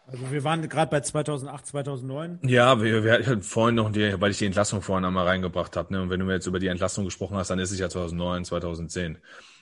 Also 0.05 0.31
wir 0.31 0.43
waren 0.43 0.69
gerade 0.69 0.91
bei 0.91 1.01
2008, 1.01 1.65
2009. 1.65 2.41
Ja, 2.43 2.79
wir, 2.79 3.03
wir 3.03 3.13
hatten 3.13 3.41
vorhin 3.41 3.73
noch, 3.73 3.91
die, 3.91 4.21
weil 4.21 4.29
ich 4.29 4.37
die 4.37 4.45
Entlassung 4.45 4.83
vorhin 4.83 5.05
einmal 5.05 5.25
reingebracht 5.25 5.75
habe. 5.75 5.91
Ne? 5.91 6.03
Und 6.03 6.11
wenn 6.11 6.19
du 6.19 6.27
mir 6.27 6.33
jetzt 6.33 6.45
über 6.45 6.59
die 6.59 6.67
Entlassung 6.67 7.05
gesprochen 7.05 7.37
hast, 7.37 7.49
dann 7.49 7.57
ist 7.57 7.71
es 7.71 7.79
ja 7.79 7.89
2009, 7.89 8.45
2010. 8.45 9.17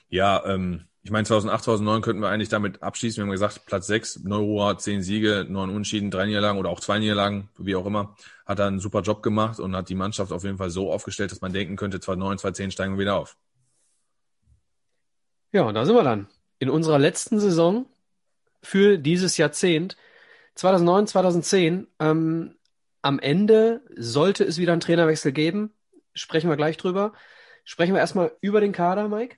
Ja, 0.08 0.44
ähm, 0.46 0.86
ich 1.06 1.12
meine, 1.12 1.24
2008, 1.24 1.62
2009 1.64 2.02
könnten 2.02 2.20
wir 2.20 2.30
eigentlich 2.30 2.48
damit 2.48 2.82
abschließen. 2.82 3.18
Wir 3.18 3.26
haben 3.26 3.30
gesagt, 3.30 3.64
Platz 3.66 3.86
6, 3.86 4.24
Neurohr, 4.24 4.76
10 4.76 5.02
Siege, 5.02 5.46
9 5.48 5.70
Unschieden, 5.70 6.10
3 6.10 6.26
Niederlagen 6.26 6.58
oder 6.58 6.68
auch 6.68 6.80
2 6.80 6.98
Niederlagen, 6.98 7.48
wie 7.58 7.76
auch 7.76 7.86
immer. 7.86 8.16
Hat 8.44 8.58
er 8.58 8.66
einen 8.66 8.80
super 8.80 9.02
Job 9.02 9.22
gemacht 9.22 9.60
und 9.60 9.76
hat 9.76 9.88
die 9.88 9.94
Mannschaft 9.94 10.32
auf 10.32 10.42
jeden 10.42 10.58
Fall 10.58 10.70
so 10.70 10.92
aufgestellt, 10.92 11.30
dass 11.30 11.40
man 11.40 11.52
denken 11.52 11.76
könnte, 11.76 12.00
2009, 12.00 12.38
2010 12.38 12.70
steigen 12.72 12.94
wir 12.94 13.02
wieder 13.02 13.16
auf. 13.16 13.36
Ja, 15.52 15.62
und 15.62 15.74
da 15.74 15.86
sind 15.86 15.94
wir 15.94 16.02
dann. 16.02 16.26
In 16.58 16.70
unserer 16.70 16.98
letzten 16.98 17.38
Saison 17.38 17.86
für 18.60 18.98
dieses 18.98 19.36
Jahrzehnt, 19.36 19.96
2009, 20.56 21.06
2010, 21.06 21.86
ähm, 22.00 22.56
am 23.02 23.20
Ende 23.20 23.82
sollte 23.94 24.42
es 24.42 24.58
wieder 24.58 24.72
einen 24.72 24.80
Trainerwechsel 24.80 25.30
geben. 25.30 25.72
Sprechen 26.14 26.50
wir 26.50 26.56
gleich 26.56 26.76
drüber. 26.78 27.12
Sprechen 27.62 27.94
wir 27.94 28.00
erstmal 28.00 28.32
über 28.40 28.60
den 28.60 28.72
Kader, 28.72 29.06
Mike. 29.06 29.36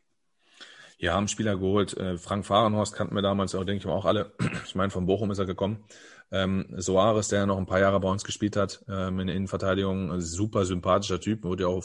Ja, 1.01 1.15
haben 1.15 1.29
Spieler 1.29 1.57
geholt. 1.57 1.97
Äh, 1.97 2.19
Frank 2.19 2.45
Fahrenhorst 2.45 2.93
kannten 2.93 3.15
wir 3.15 3.23
damals 3.23 3.55
auch, 3.55 3.65
denke 3.65 3.79
ich 3.79 3.87
mal, 3.87 3.93
auch 3.93 4.05
alle. 4.05 4.33
Ich 4.67 4.75
meine, 4.75 4.91
von 4.91 5.07
Bochum 5.07 5.31
ist 5.31 5.39
er 5.39 5.47
gekommen. 5.47 5.85
Ähm, 6.31 6.67
Soares, 6.77 7.29
der 7.29 7.39
ja 7.41 7.47
noch 7.47 7.57
ein 7.57 7.67
paar 7.67 7.79
Jahre 7.79 8.01
bei 8.01 8.11
uns 8.11 8.25
gespielt 8.25 8.57
hat, 8.57 8.85
ähm, 8.89 9.21
in 9.21 9.29
der 9.29 9.37
Innenverteidigung, 9.37 10.21
super 10.21 10.65
sympathischer 10.67 11.21
Typ, 11.21 11.45
wurde 11.45 11.63
ja 11.63 11.69
auch 11.69 11.85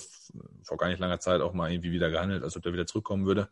vor 0.63 0.77
gar 0.77 0.89
nicht 0.89 0.99
langer 0.99 1.19
Zeit 1.19 1.41
auch 1.41 1.53
mal 1.53 1.71
irgendwie 1.71 1.91
wieder 1.91 2.09
gehandelt, 2.09 2.43
als 2.43 2.57
ob 2.57 2.63
der 2.63 2.73
wieder 2.73 2.87
zurückkommen 2.87 3.25
würde. 3.25 3.49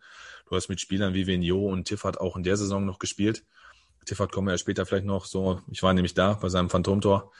Du 0.49 0.56
hast 0.56 0.67
mit 0.67 0.81
Spielern 0.81 1.14
wie 1.14 1.27
Venio 1.27 1.59
und 1.59 1.85
Tiffert 1.85 2.19
auch 2.19 2.35
in 2.35 2.43
der 2.43 2.57
Saison 2.57 2.85
noch 2.85 2.99
gespielt. 2.99 3.45
Tiffert 4.06 4.31
kommen 4.31 4.48
wir 4.48 4.53
ja 4.53 4.57
später 4.57 4.85
vielleicht 4.85 5.06
noch 5.06 5.25
so, 5.25 5.61
ich 5.72 5.83
war 5.83 5.93
nämlich 5.93 6.15
da 6.15 6.33
bei 6.33 6.49
seinem 6.49 6.69
Phantomtor. 6.69 7.31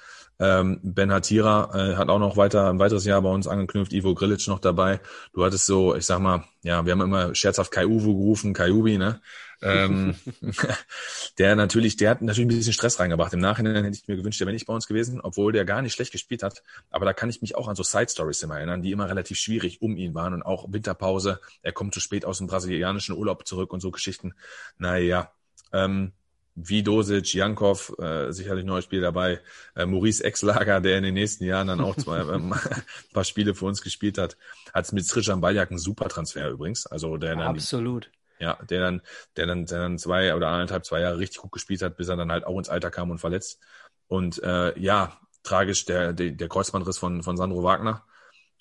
Ähm, 0.42 0.80
ben 0.82 1.12
Hatira 1.12 1.70
äh, 1.74 1.96
hat 1.96 2.10
auch 2.10 2.18
noch 2.18 2.36
weiter 2.36 2.68
ein 2.68 2.80
weiteres 2.80 3.06
Jahr 3.06 3.22
bei 3.22 3.30
uns 3.30 3.48
angeknüpft, 3.48 3.94
Ivo 3.94 4.16
Grilic 4.16 4.48
noch 4.48 4.60
dabei. 4.60 5.00
Du 5.34 5.46
hattest 5.46 5.68
so, 5.68 5.96
ich 5.96 6.06
sag 6.06 6.20
mal, 6.20 6.46
ja, 6.64 6.84
wir 6.84 6.94
haben 6.94 7.02
immer 7.02 7.36
scherzhaft 7.36 7.72
Kai 7.72 7.86
Uwe 7.86 8.08
gerufen, 8.08 8.54
Kai 8.54 8.72
Ubi, 8.72 8.98
ne? 8.98 9.22
ähm, 9.62 10.16
der 11.38 11.56
natürlich, 11.56 11.96
der 11.96 12.10
hat 12.10 12.22
natürlich 12.22 12.48
ein 12.48 12.58
bisschen 12.58 12.74
Stress 12.74 13.00
reingebracht. 13.00 13.34
Im 13.34 13.40
Nachhinein 13.40 13.84
hätte 13.84 13.98
ich 13.98 14.08
mir 14.08 14.16
gewünscht, 14.16 14.40
der 14.40 14.48
wäre 14.48 14.54
nicht 14.54 14.66
bei 14.66 14.74
uns 14.74 14.88
gewesen, 14.88 15.22
obwohl 15.22 15.52
der 15.52 15.66
gar 15.66 15.82
nicht 15.82 15.94
schlecht 15.94 16.12
gespielt 16.12 16.44
hat. 16.44 16.64
Aber 16.90 17.06
da 17.06 17.14
kann 17.14 17.30
ich 17.30 17.42
mich 17.42 17.56
auch 17.56 17.68
an 17.68 17.76
so 17.76 17.84
Side 17.84 18.10
Stories 18.10 18.42
immer 18.42 18.58
erinnern, 18.58 18.82
die 18.82 18.92
immer 18.92 19.08
relativ 19.08 19.38
schwierig 19.38 19.82
um 19.82 19.96
ihn 19.96 20.16
waren 20.16 20.34
und 20.34 20.42
auch 20.42 20.72
Winterpause. 20.72 21.40
Er 21.62 21.72
kommt 21.72 21.94
zu 21.94 22.00
spät 22.00 22.26
aus 22.26 22.40
dem 22.40 22.48
brasilianischen 22.48 23.16
Urlaub 23.16 23.48
zurück 23.48 23.72
und 23.72 23.82
so 23.82 23.92
Geschichten. 23.92 24.34
Naja, 24.78 25.32
ähm, 25.74 26.14
wie 26.56 26.84
Dosic, 26.84 27.34
Jankov, 27.34 27.94
äh, 28.00 28.32
sicherlich 28.32 28.66
neues 28.66 28.86
Spiel 28.86 29.02
dabei, 29.02 29.40
äh, 29.76 29.86
Maurice 29.86 30.24
Exlager, 30.24 30.82
der 30.82 30.98
in 30.98 31.04
den 31.04 31.14
nächsten 31.14 31.46
Jahren 31.46 31.68
dann 31.68 31.82
auch 31.82 31.96
zwei, 31.96 32.20
ähm, 32.34 32.54
ein 32.54 32.84
paar 33.14 33.24
Spiele 33.24 33.56
für 33.56 33.66
uns 33.66 33.82
gespielt 33.82 34.18
hat, 34.18 34.38
hat 34.74 34.92
mit 34.94 35.06
Srijan 35.06 35.42
Baljak 35.42 35.70
einen 35.70 35.80
super 35.80 36.10
Transfer 36.10 36.50
übrigens. 36.50 36.86
Also 36.86 37.18
der 37.18 37.36
dann, 37.36 37.48
Absolut. 37.48 38.12
Ja, 38.40 38.58
der 38.70 38.82
dann, 38.82 39.02
der 39.38 39.46
dann, 39.46 39.66
der 39.66 39.80
dann 39.80 39.98
zwei 39.98 40.36
oder 40.36 40.50
anderthalb, 40.50 40.86
zwei 40.86 41.00
Jahre 41.00 41.20
richtig 41.20 41.42
gut 41.42 41.52
gespielt 41.52 41.82
hat, 41.84 41.96
bis 41.96 42.10
er 42.10 42.18
dann 42.18 42.32
halt 42.32 42.46
auch 42.46 42.58
ins 42.58 42.70
Alter 42.70 42.90
kam 42.90 43.12
und 43.12 43.20
verletzt. 43.20 43.60
Und 44.08 44.42
äh, 44.44 44.78
ja, 44.80 45.20
tragisch 45.44 45.86
der, 45.86 46.14
der, 46.14 46.32
der 46.32 46.48
Kreuzbandriss 46.48 46.98
von, 46.98 47.24
von 47.24 47.38
Sandro 47.38 47.64
Wagner 47.64 48.04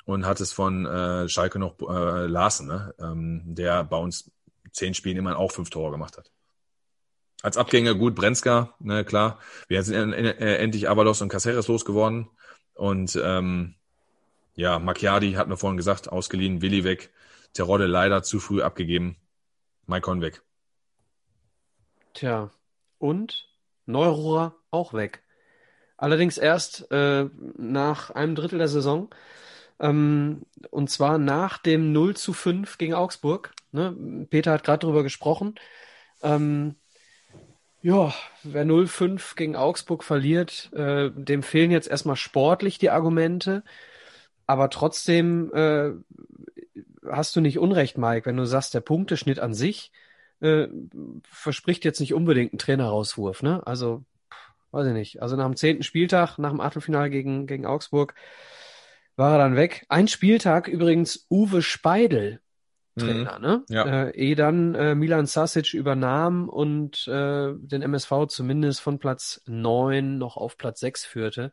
und 0.04 0.26
hat 0.26 0.40
es 0.40 0.52
von 0.52 0.86
äh, 0.86 1.28
Schalke 1.28 1.58
noch 1.58 1.78
äh, 1.80 2.26
Larsen, 2.26 2.68
ne? 2.68 2.94
ähm, 2.98 3.42
der 3.46 3.84
bei 3.84 3.96
uns 3.96 4.30
zehn 4.72 4.94
Spielen 4.94 5.16
immer 5.16 5.36
auch 5.38 5.50
fünf 5.50 5.70
Tore 5.70 5.90
gemacht 5.90 6.16
hat. 6.18 6.30
Als 7.42 7.56
Abgänger 7.56 7.94
gut 7.94 8.14
Brenzka, 8.14 8.74
ne, 8.80 9.04
klar. 9.04 9.38
Wir 9.68 9.82
sind 9.82 10.12
äh, 10.12 10.56
endlich 10.58 10.88
Avalos 10.88 11.22
und 11.22 11.28
Caceres 11.28 11.68
losgeworden. 11.68 12.28
Und 12.74 13.18
ähm, 13.22 13.76
ja, 14.54 14.78
Macchiadi 14.78 15.32
hat 15.32 15.48
mir 15.48 15.56
vorhin 15.56 15.78
gesagt, 15.78 16.10
ausgeliehen, 16.10 16.60
Willi 16.60 16.84
weg, 16.84 17.10
Terodde 17.54 17.86
leider 17.86 18.22
zu 18.22 18.40
früh 18.40 18.62
abgegeben, 18.62 19.16
Maikon 19.86 20.20
weg. 20.20 20.42
Tja, 22.12 22.50
und 22.98 23.48
Neurohrer 23.86 24.54
auch 24.70 24.92
weg. 24.92 25.22
Allerdings 25.96 26.38
erst 26.38 26.90
äh, 26.90 27.28
nach 27.56 28.10
einem 28.10 28.34
Drittel 28.34 28.58
der 28.58 28.68
Saison. 28.68 29.14
Ähm, 29.78 30.42
und 30.70 30.90
zwar 30.90 31.18
nach 31.18 31.58
dem 31.58 31.92
0 31.92 32.16
zu 32.16 32.32
5 32.32 32.78
gegen 32.78 32.94
Augsburg. 32.94 33.52
Ne? 33.72 34.26
Peter 34.28 34.52
hat 34.52 34.64
gerade 34.64 34.80
darüber 34.80 35.02
gesprochen. 35.02 35.54
Ähm, 36.22 36.76
ja, 37.82 38.14
wer 38.42 38.64
0-5 38.64 39.36
gegen 39.36 39.56
Augsburg 39.56 40.04
verliert, 40.04 40.70
äh, 40.74 41.10
dem 41.10 41.42
fehlen 41.42 41.70
jetzt 41.70 41.88
erstmal 41.88 42.16
sportlich 42.16 42.78
die 42.78 42.90
Argumente. 42.90 43.62
Aber 44.46 44.68
trotzdem 44.70 45.52
äh, 45.54 45.92
hast 47.08 47.36
du 47.36 47.40
nicht 47.40 47.58
Unrecht, 47.58 47.98
Mike, 47.98 48.26
wenn 48.26 48.36
du 48.36 48.44
sagst, 48.44 48.74
der 48.74 48.80
Punkteschnitt 48.80 49.38
an 49.38 49.54
sich 49.54 49.92
äh, 50.40 50.68
verspricht 51.24 51.84
jetzt 51.84 52.00
nicht 52.00 52.14
unbedingt 52.14 52.52
einen 52.52 52.58
Trainerauswurf. 52.58 53.42
Ne? 53.42 53.66
Also, 53.66 54.04
weiß 54.72 54.86
ich 54.88 54.92
nicht. 54.92 55.22
Also 55.22 55.36
nach 55.36 55.46
dem 55.46 55.56
zehnten 55.56 55.82
Spieltag, 55.82 56.38
nach 56.38 56.50
dem 56.50 56.60
Achtelfinale 56.60 57.10
gegen, 57.10 57.46
gegen 57.46 57.66
Augsburg, 57.66 58.14
war 59.16 59.32
er 59.32 59.38
dann 59.38 59.56
weg. 59.56 59.86
Ein 59.88 60.08
Spieltag 60.08 60.68
übrigens 60.68 61.26
Uwe 61.30 61.62
Speidel 61.62 62.40
Trainer, 62.96 63.38
mhm. 63.38 63.44
ne? 63.44 63.64
Ja. 63.68 63.84
Äh, 64.06 64.16
ehe 64.16 64.34
dann 64.34 64.74
äh, 64.74 64.94
Milan 64.94 65.26
Sasic 65.26 65.74
übernahm 65.74 66.48
und 66.48 67.06
äh, 67.08 67.52
den 67.54 67.82
MSV 67.82 68.26
zumindest 68.28 68.80
von 68.80 68.98
Platz 68.98 69.42
neun 69.46 70.18
noch 70.18 70.36
auf 70.36 70.56
Platz 70.56 70.80
sechs 70.80 71.04
führte. 71.04 71.52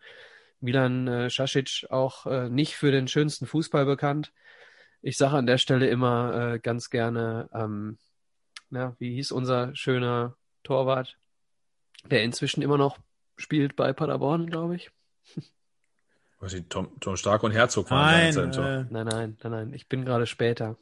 Milan 0.59 1.07
äh, 1.07 1.29
Sasic 1.29 1.85
auch 1.89 2.25
äh, 2.25 2.49
nicht 2.49 2.75
für 2.75 2.91
den 2.91 3.07
schönsten 3.07 3.45
Fußball 3.45 3.85
bekannt. 3.85 4.33
Ich 5.01 5.17
sage 5.17 5.37
an 5.37 5.45
der 5.45 5.59
Stelle 5.59 5.87
immer 5.87 6.53
äh, 6.53 6.59
ganz 6.59 6.89
gerne, 6.89 7.49
ähm, 7.53 7.97
na, 8.69 8.95
wie 8.99 9.13
hieß 9.13 9.31
unser 9.31 9.75
schöner 9.75 10.35
Torwart, 10.63 11.17
der 12.05 12.23
inzwischen 12.23 12.61
immer 12.61 12.77
noch 12.77 12.97
spielt 13.37 13.75
bei 13.75 13.93
Paderborn, 13.93 14.47
glaube 14.47 14.75
ich. 14.75 14.91
Was 16.39 16.53
ich, 16.53 16.65
Tom, 16.67 16.99
Tom 16.99 17.15
Stark 17.15 17.43
und 17.43 17.51
Herzog 17.51 17.89
waren. 17.89 18.33
Nein, 18.33 18.53
äh, 18.53 18.85
nein, 18.91 19.07
nein, 19.07 19.37
nein, 19.41 19.51
nein. 19.51 19.73
Ich 19.73 19.87
bin 19.87 20.05
gerade 20.05 20.25
später. 20.25 20.77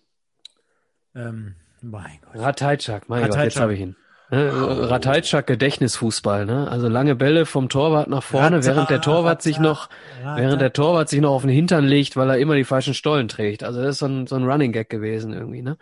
Ähm, 1.16 1.56
mein 1.82 2.20
Gott. 2.22 2.42
Ratajczak, 2.42 3.10
mein 3.10 3.24
Ratajczak. 3.24 3.38
Gott, 3.38 3.46
jetzt 3.46 3.60
habe 3.60 3.74
ich 3.74 3.80
ihn. 3.80 3.96
Ne? 4.32 4.52
Ratajczak 4.90 5.46
Gedächtnisfußball, 5.46 6.46
ne? 6.46 6.68
Also 6.70 6.88
lange 6.88 7.16
Bälle 7.16 7.46
vom 7.46 7.70
Torwart 7.70 8.10
nach 8.10 8.24
vorne, 8.24 8.58
Rata, 8.58 8.68
während 8.68 8.90
der 8.90 9.02
Torwart 9.02 9.38
Rata, 9.38 9.42
sich 9.42 9.60
noch, 9.60 9.90
Rata. 10.24 10.42
während 10.42 10.62
der 10.62 10.74
Torwart 10.74 11.10
sich 11.10 11.22
noch 11.22 11.32
auf 11.32 11.44
den 11.44 11.52
Hintern 11.52 11.86
legt, 11.86 12.18
weil 12.18 12.30
er 12.32 12.38
immer 12.40 12.56
die 12.56 12.64
falschen 12.64 12.96
Stollen 12.96 13.28
trägt. 13.28 13.64
Also 13.64 13.82
das 13.82 13.92
ist 13.92 14.00
so 14.00 14.08
ein, 14.08 14.26
so 14.26 14.36
ein 14.36 14.44
Running 14.44 14.72
Gag 14.72 14.90
gewesen 14.90 15.32
irgendwie, 15.32 15.62
ne? 15.62 15.78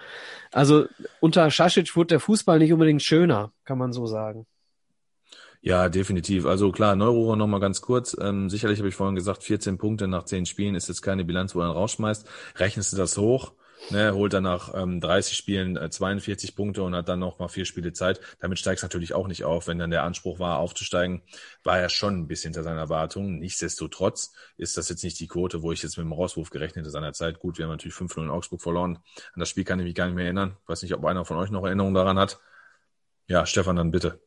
Also 0.51 0.85
unter 1.21 1.49
Schaschic 1.49 1.95
wurde 1.95 2.07
der 2.07 2.19
Fußball 2.19 2.59
nicht 2.59 2.73
unbedingt 2.73 3.01
schöner, 3.01 3.53
kann 3.63 3.77
man 3.77 3.93
so 3.93 4.05
sagen. 4.07 4.45
Ja, 5.61 5.87
definitiv. 5.87 6.45
Also 6.45 6.73
klar, 6.73 6.97
Neurohrer 6.97 7.37
nochmal 7.37 7.61
ganz 7.61 7.79
kurz. 7.79 8.17
Ähm, 8.19 8.49
sicherlich 8.49 8.79
habe 8.79 8.89
ich 8.89 8.95
vorhin 8.95 9.15
gesagt, 9.15 9.43
14 9.43 9.77
Punkte 9.77 10.09
nach 10.09 10.23
10 10.25 10.45
Spielen 10.45 10.75
ist 10.75 10.89
jetzt 10.89 11.01
keine 11.01 11.23
Bilanz, 11.23 11.55
wo 11.55 11.61
er 11.61 11.67
rausschmeißt. 11.67 12.27
Rechnest 12.57 12.91
du 12.91 12.97
das 12.97 13.17
hoch? 13.17 13.53
Ne, 13.89 14.13
holt 14.13 14.33
dann 14.33 14.43
nach 14.43 14.73
ähm, 14.73 14.99
30 14.99 15.35
Spielen 15.35 15.77
äh, 15.77 15.89
42 15.89 16.55
Punkte 16.55 16.83
und 16.83 16.95
hat 16.95 17.09
dann 17.09 17.19
noch 17.19 17.39
mal 17.39 17.47
vier 17.47 17.65
Spiele 17.65 17.93
Zeit. 17.93 18.19
Damit 18.39 18.59
steigst 18.59 18.83
natürlich 18.83 19.13
auch 19.13 19.27
nicht 19.27 19.43
auf. 19.43 19.67
Wenn 19.67 19.79
dann 19.79 19.91
der 19.91 20.03
Anspruch 20.03 20.39
war, 20.39 20.59
aufzusteigen, 20.59 21.21
war 21.63 21.79
er 21.79 21.89
schon 21.89 22.17
ein 22.17 22.27
bisschen 22.27 22.49
hinter 22.49 22.63
seinen 22.63 22.77
Erwartungen. 22.77 23.39
Nichtsdestotrotz 23.39 24.33
ist 24.57 24.77
das 24.77 24.89
jetzt 24.89 25.03
nicht 25.03 25.19
die 25.19 25.27
Quote, 25.27 25.61
wo 25.61 25.71
ich 25.71 25.83
jetzt 25.83 25.97
mit 25.97 26.05
dem 26.05 26.13
Rauswurf 26.13 26.49
gerechnet 26.49 26.83
hätte 26.83 26.91
seiner 26.91 27.13
Zeit. 27.13 27.39
Gut, 27.39 27.57
wir 27.57 27.65
haben 27.65 27.71
natürlich 27.71 27.95
5-0 27.95 28.23
in 28.23 28.29
Augsburg 28.29 28.61
verloren. 28.61 28.99
An 29.33 29.39
das 29.39 29.49
Spiel 29.49 29.63
kann 29.63 29.79
ich 29.79 29.85
mich 29.85 29.95
gar 29.95 30.05
nicht 30.05 30.15
mehr 30.15 30.25
erinnern. 30.25 30.57
Weiß 30.67 30.81
nicht, 30.83 30.93
ob 30.93 31.05
einer 31.05 31.25
von 31.25 31.37
euch 31.37 31.51
noch 31.51 31.65
Erinnerungen 31.65 31.95
daran 31.95 32.17
hat. 32.17 32.39
Ja, 33.27 33.45
Stefan, 33.45 33.75
dann 33.75 33.91
bitte. 33.91 34.19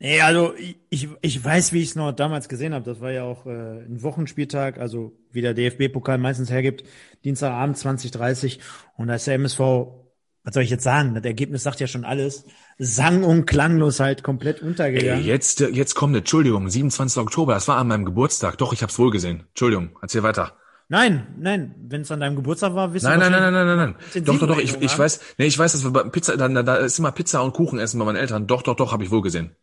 Nee, 0.00 0.20
also 0.20 0.54
ich, 0.90 1.08
ich 1.22 1.44
weiß, 1.44 1.72
wie 1.72 1.82
ich 1.82 1.90
es 1.90 1.94
noch 1.96 2.12
damals 2.12 2.48
gesehen 2.48 2.72
habe. 2.72 2.84
Das 2.84 3.00
war 3.00 3.10
ja 3.10 3.24
auch 3.24 3.46
äh, 3.46 3.50
ein 3.50 4.00
Wochenspieltag, 4.02 4.78
also 4.78 5.12
wie 5.32 5.40
der 5.40 5.54
DFB-Pokal 5.54 6.18
meistens 6.18 6.50
hergibt, 6.50 6.84
Dienstagabend 7.24 7.76
2030. 7.76 8.60
Und 8.96 9.08
da 9.08 9.14
ist 9.14 9.26
der 9.26 9.34
MSV, 9.34 9.58
was 9.58 10.54
soll 10.54 10.62
ich 10.62 10.70
jetzt 10.70 10.84
sagen? 10.84 11.14
Das 11.14 11.24
Ergebnis 11.24 11.64
sagt 11.64 11.80
ja 11.80 11.88
schon 11.88 12.04
alles. 12.04 12.44
Sang- 12.78 13.24
und 13.24 13.46
klanglos 13.46 13.98
halt 13.98 14.22
komplett 14.22 14.62
untergegangen. 14.62 15.24
Ey, 15.24 15.26
jetzt, 15.26 15.58
jetzt 15.60 15.96
kommt, 15.96 16.16
Entschuldigung, 16.16 16.70
27. 16.70 17.20
Oktober, 17.20 17.54
das 17.54 17.66
war 17.66 17.78
an 17.78 17.88
meinem 17.88 18.04
Geburtstag. 18.04 18.56
Doch, 18.58 18.72
ich 18.72 18.84
hab's 18.84 19.00
wohl 19.00 19.10
gesehen. 19.10 19.46
Entschuldigung, 19.48 19.98
erzähl 20.00 20.22
weiter. 20.22 20.56
Nein, 20.88 21.26
nein, 21.38 21.74
wenn 21.88 22.02
es 22.02 22.10
an 22.12 22.20
deinem 22.20 22.36
Geburtstag 22.36 22.74
war, 22.74 22.94
wissen 22.94 23.10
wir 23.10 23.18
Nein, 23.18 23.32
nein, 23.32 23.52
nein, 23.52 23.52
nein, 23.52 23.66
nein, 23.66 23.94
nein. 24.14 24.24
Doch, 24.24 24.38
doch, 24.38 24.46
doch, 24.46 24.58
ich, 24.58 24.80
ich 24.80 24.98
weiß, 24.98 25.20
nee, 25.36 25.44
ich 25.46 25.58
weiß, 25.58 25.72
dass 25.72 25.84
wir 25.84 25.90
bei 25.90 26.04
Pizza, 26.04 26.36
da, 26.36 26.48
da 26.48 26.76
ist 26.76 26.98
immer 26.98 27.12
Pizza 27.12 27.42
und 27.42 27.52
Kuchen 27.52 27.78
essen 27.80 27.98
bei 27.98 28.06
meinen 28.06 28.16
Eltern. 28.16 28.46
Doch, 28.46 28.62
doch, 28.62 28.76
doch, 28.76 28.92
habe 28.92 29.04
ich 29.04 29.10
wohl 29.10 29.20
gesehen. 29.20 29.54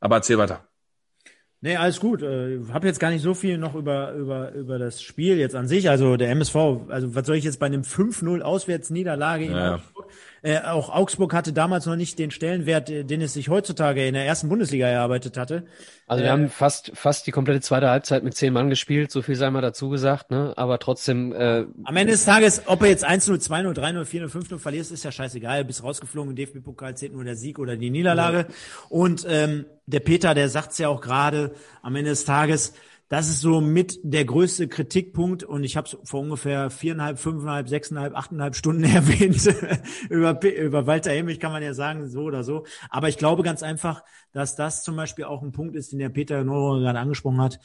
Aber 0.00 0.16
erzähl 0.16 0.38
weiter. 0.38 0.66
Nee, 1.62 1.76
alles 1.76 2.00
gut. 2.00 2.22
Äh, 2.22 2.60
habe 2.72 2.86
jetzt 2.86 3.00
gar 3.00 3.10
nicht 3.10 3.22
so 3.22 3.34
viel 3.34 3.58
noch 3.58 3.74
über, 3.74 4.12
über, 4.12 4.52
über 4.52 4.78
das 4.78 5.02
Spiel 5.02 5.36
jetzt 5.36 5.54
an 5.54 5.68
sich. 5.68 5.90
Also 5.90 6.16
der 6.16 6.30
MSV, 6.30 6.56
also 6.88 7.14
was 7.14 7.26
soll 7.26 7.36
ich 7.36 7.44
jetzt 7.44 7.60
bei 7.60 7.66
einem 7.66 7.82
5-0 7.82 8.40
Auswärtsniederlage 8.40 9.44
ja. 9.44 9.80
Äh, 10.42 10.60
auch 10.60 10.88
Augsburg 10.88 11.34
hatte 11.34 11.52
damals 11.52 11.84
noch 11.86 11.96
nicht 11.96 12.18
den 12.18 12.30
Stellenwert, 12.30 12.88
äh, 12.88 13.04
den 13.04 13.20
es 13.20 13.34
sich 13.34 13.48
heutzutage 13.48 14.06
in 14.06 14.14
der 14.14 14.24
ersten 14.24 14.48
Bundesliga 14.48 14.86
erarbeitet 14.86 15.36
hatte. 15.36 15.66
Also 16.06 16.22
wir 16.22 16.28
äh, 16.28 16.32
haben 16.32 16.48
fast 16.48 16.92
fast 16.94 17.26
die 17.26 17.30
komplette 17.30 17.60
zweite 17.60 17.90
Halbzeit 17.90 18.24
mit 18.24 18.34
zehn 18.34 18.52
Mann 18.52 18.70
gespielt, 18.70 19.10
so 19.10 19.20
viel 19.20 19.36
sei 19.36 19.50
mal 19.50 19.60
dazu 19.60 19.90
gesagt, 19.90 20.30
ne? 20.30 20.54
Aber 20.56 20.78
trotzdem. 20.78 21.32
Äh, 21.32 21.66
Am 21.84 21.96
Ende 21.96 22.12
des 22.12 22.24
Tages, 22.24 22.62
ob 22.66 22.82
er 22.82 22.88
jetzt 22.88 23.06
1-0, 23.06 23.46
2-0, 23.46 23.74
3-0, 23.74 24.04
4-0, 24.04 24.28
5-0 24.28 24.58
verlierst, 24.58 24.92
ist 24.92 25.04
ja 25.04 25.12
scheißegal. 25.12 25.64
Bist 25.64 25.82
rausgeflogen 25.82 26.30
im 26.30 26.36
DFB-Pokal 26.36 26.96
zählt 26.96 27.12
nur 27.12 27.24
der 27.24 27.36
Sieg 27.36 27.58
oder 27.58 27.76
die 27.76 27.90
Niederlage. 27.90 28.38
Ja. 28.38 28.54
Und 28.88 29.26
ähm, 29.28 29.66
der 29.86 30.00
Peter, 30.00 30.34
der 30.34 30.48
sagt's 30.48 30.78
ja 30.78 30.88
auch 30.88 31.00
gerade, 31.00 31.52
am 31.82 31.96
Ende 31.96 32.10
des 32.10 32.24
Tages, 32.24 32.72
das 33.10 33.28
ist 33.28 33.40
so 33.40 33.60
mit 33.60 33.98
der 34.04 34.24
größte 34.24 34.68
Kritikpunkt 34.68 35.42
und 35.42 35.64
ich 35.64 35.76
habe 35.76 35.88
es 35.88 35.98
vor 36.08 36.20
ungefähr 36.20 36.70
viereinhalb, 36.70 37.18
fünfeinhalb, 37.18 37.68
sechseinhalb, 37.68 38.14
achteinhalb 38.14 38.54
Stunden 38.54 38.84
erwähnt. 38.84 39.52
über, 40.08 40.40
über 40.44 40.86
Walter 40.86 41.10
Hemmich 41.10 41.40
kann 41.40 41.50
man 41.50 41.60
ja 41.60 41.74
sagen, 41.74 42.08
so 42.08 42.22
oder 42.22 42.44
so. 42.44 42.66
Aber 42.88 43.08
ich 43.08 43.18
glaube 43.18 43.42
ganz 43.42 43.64
einfach, 43.64 44.04
dass 44.30 44.54
das 44.54 44.84
zum 44.84 44.94
Beispiel 44.94 45.24
auch 45.24 45.42
ein 45.42 45.50
Punkt 45.50 45.74
ist, 45.74 45.90
den 45.90 45.98
der 45.98 46.08
Peter 46.08 46.44
Neurohr 46.44 46.78
gerade 46.78 47.00
angesprochen 47.00 47.40
hat. 47.40 47.58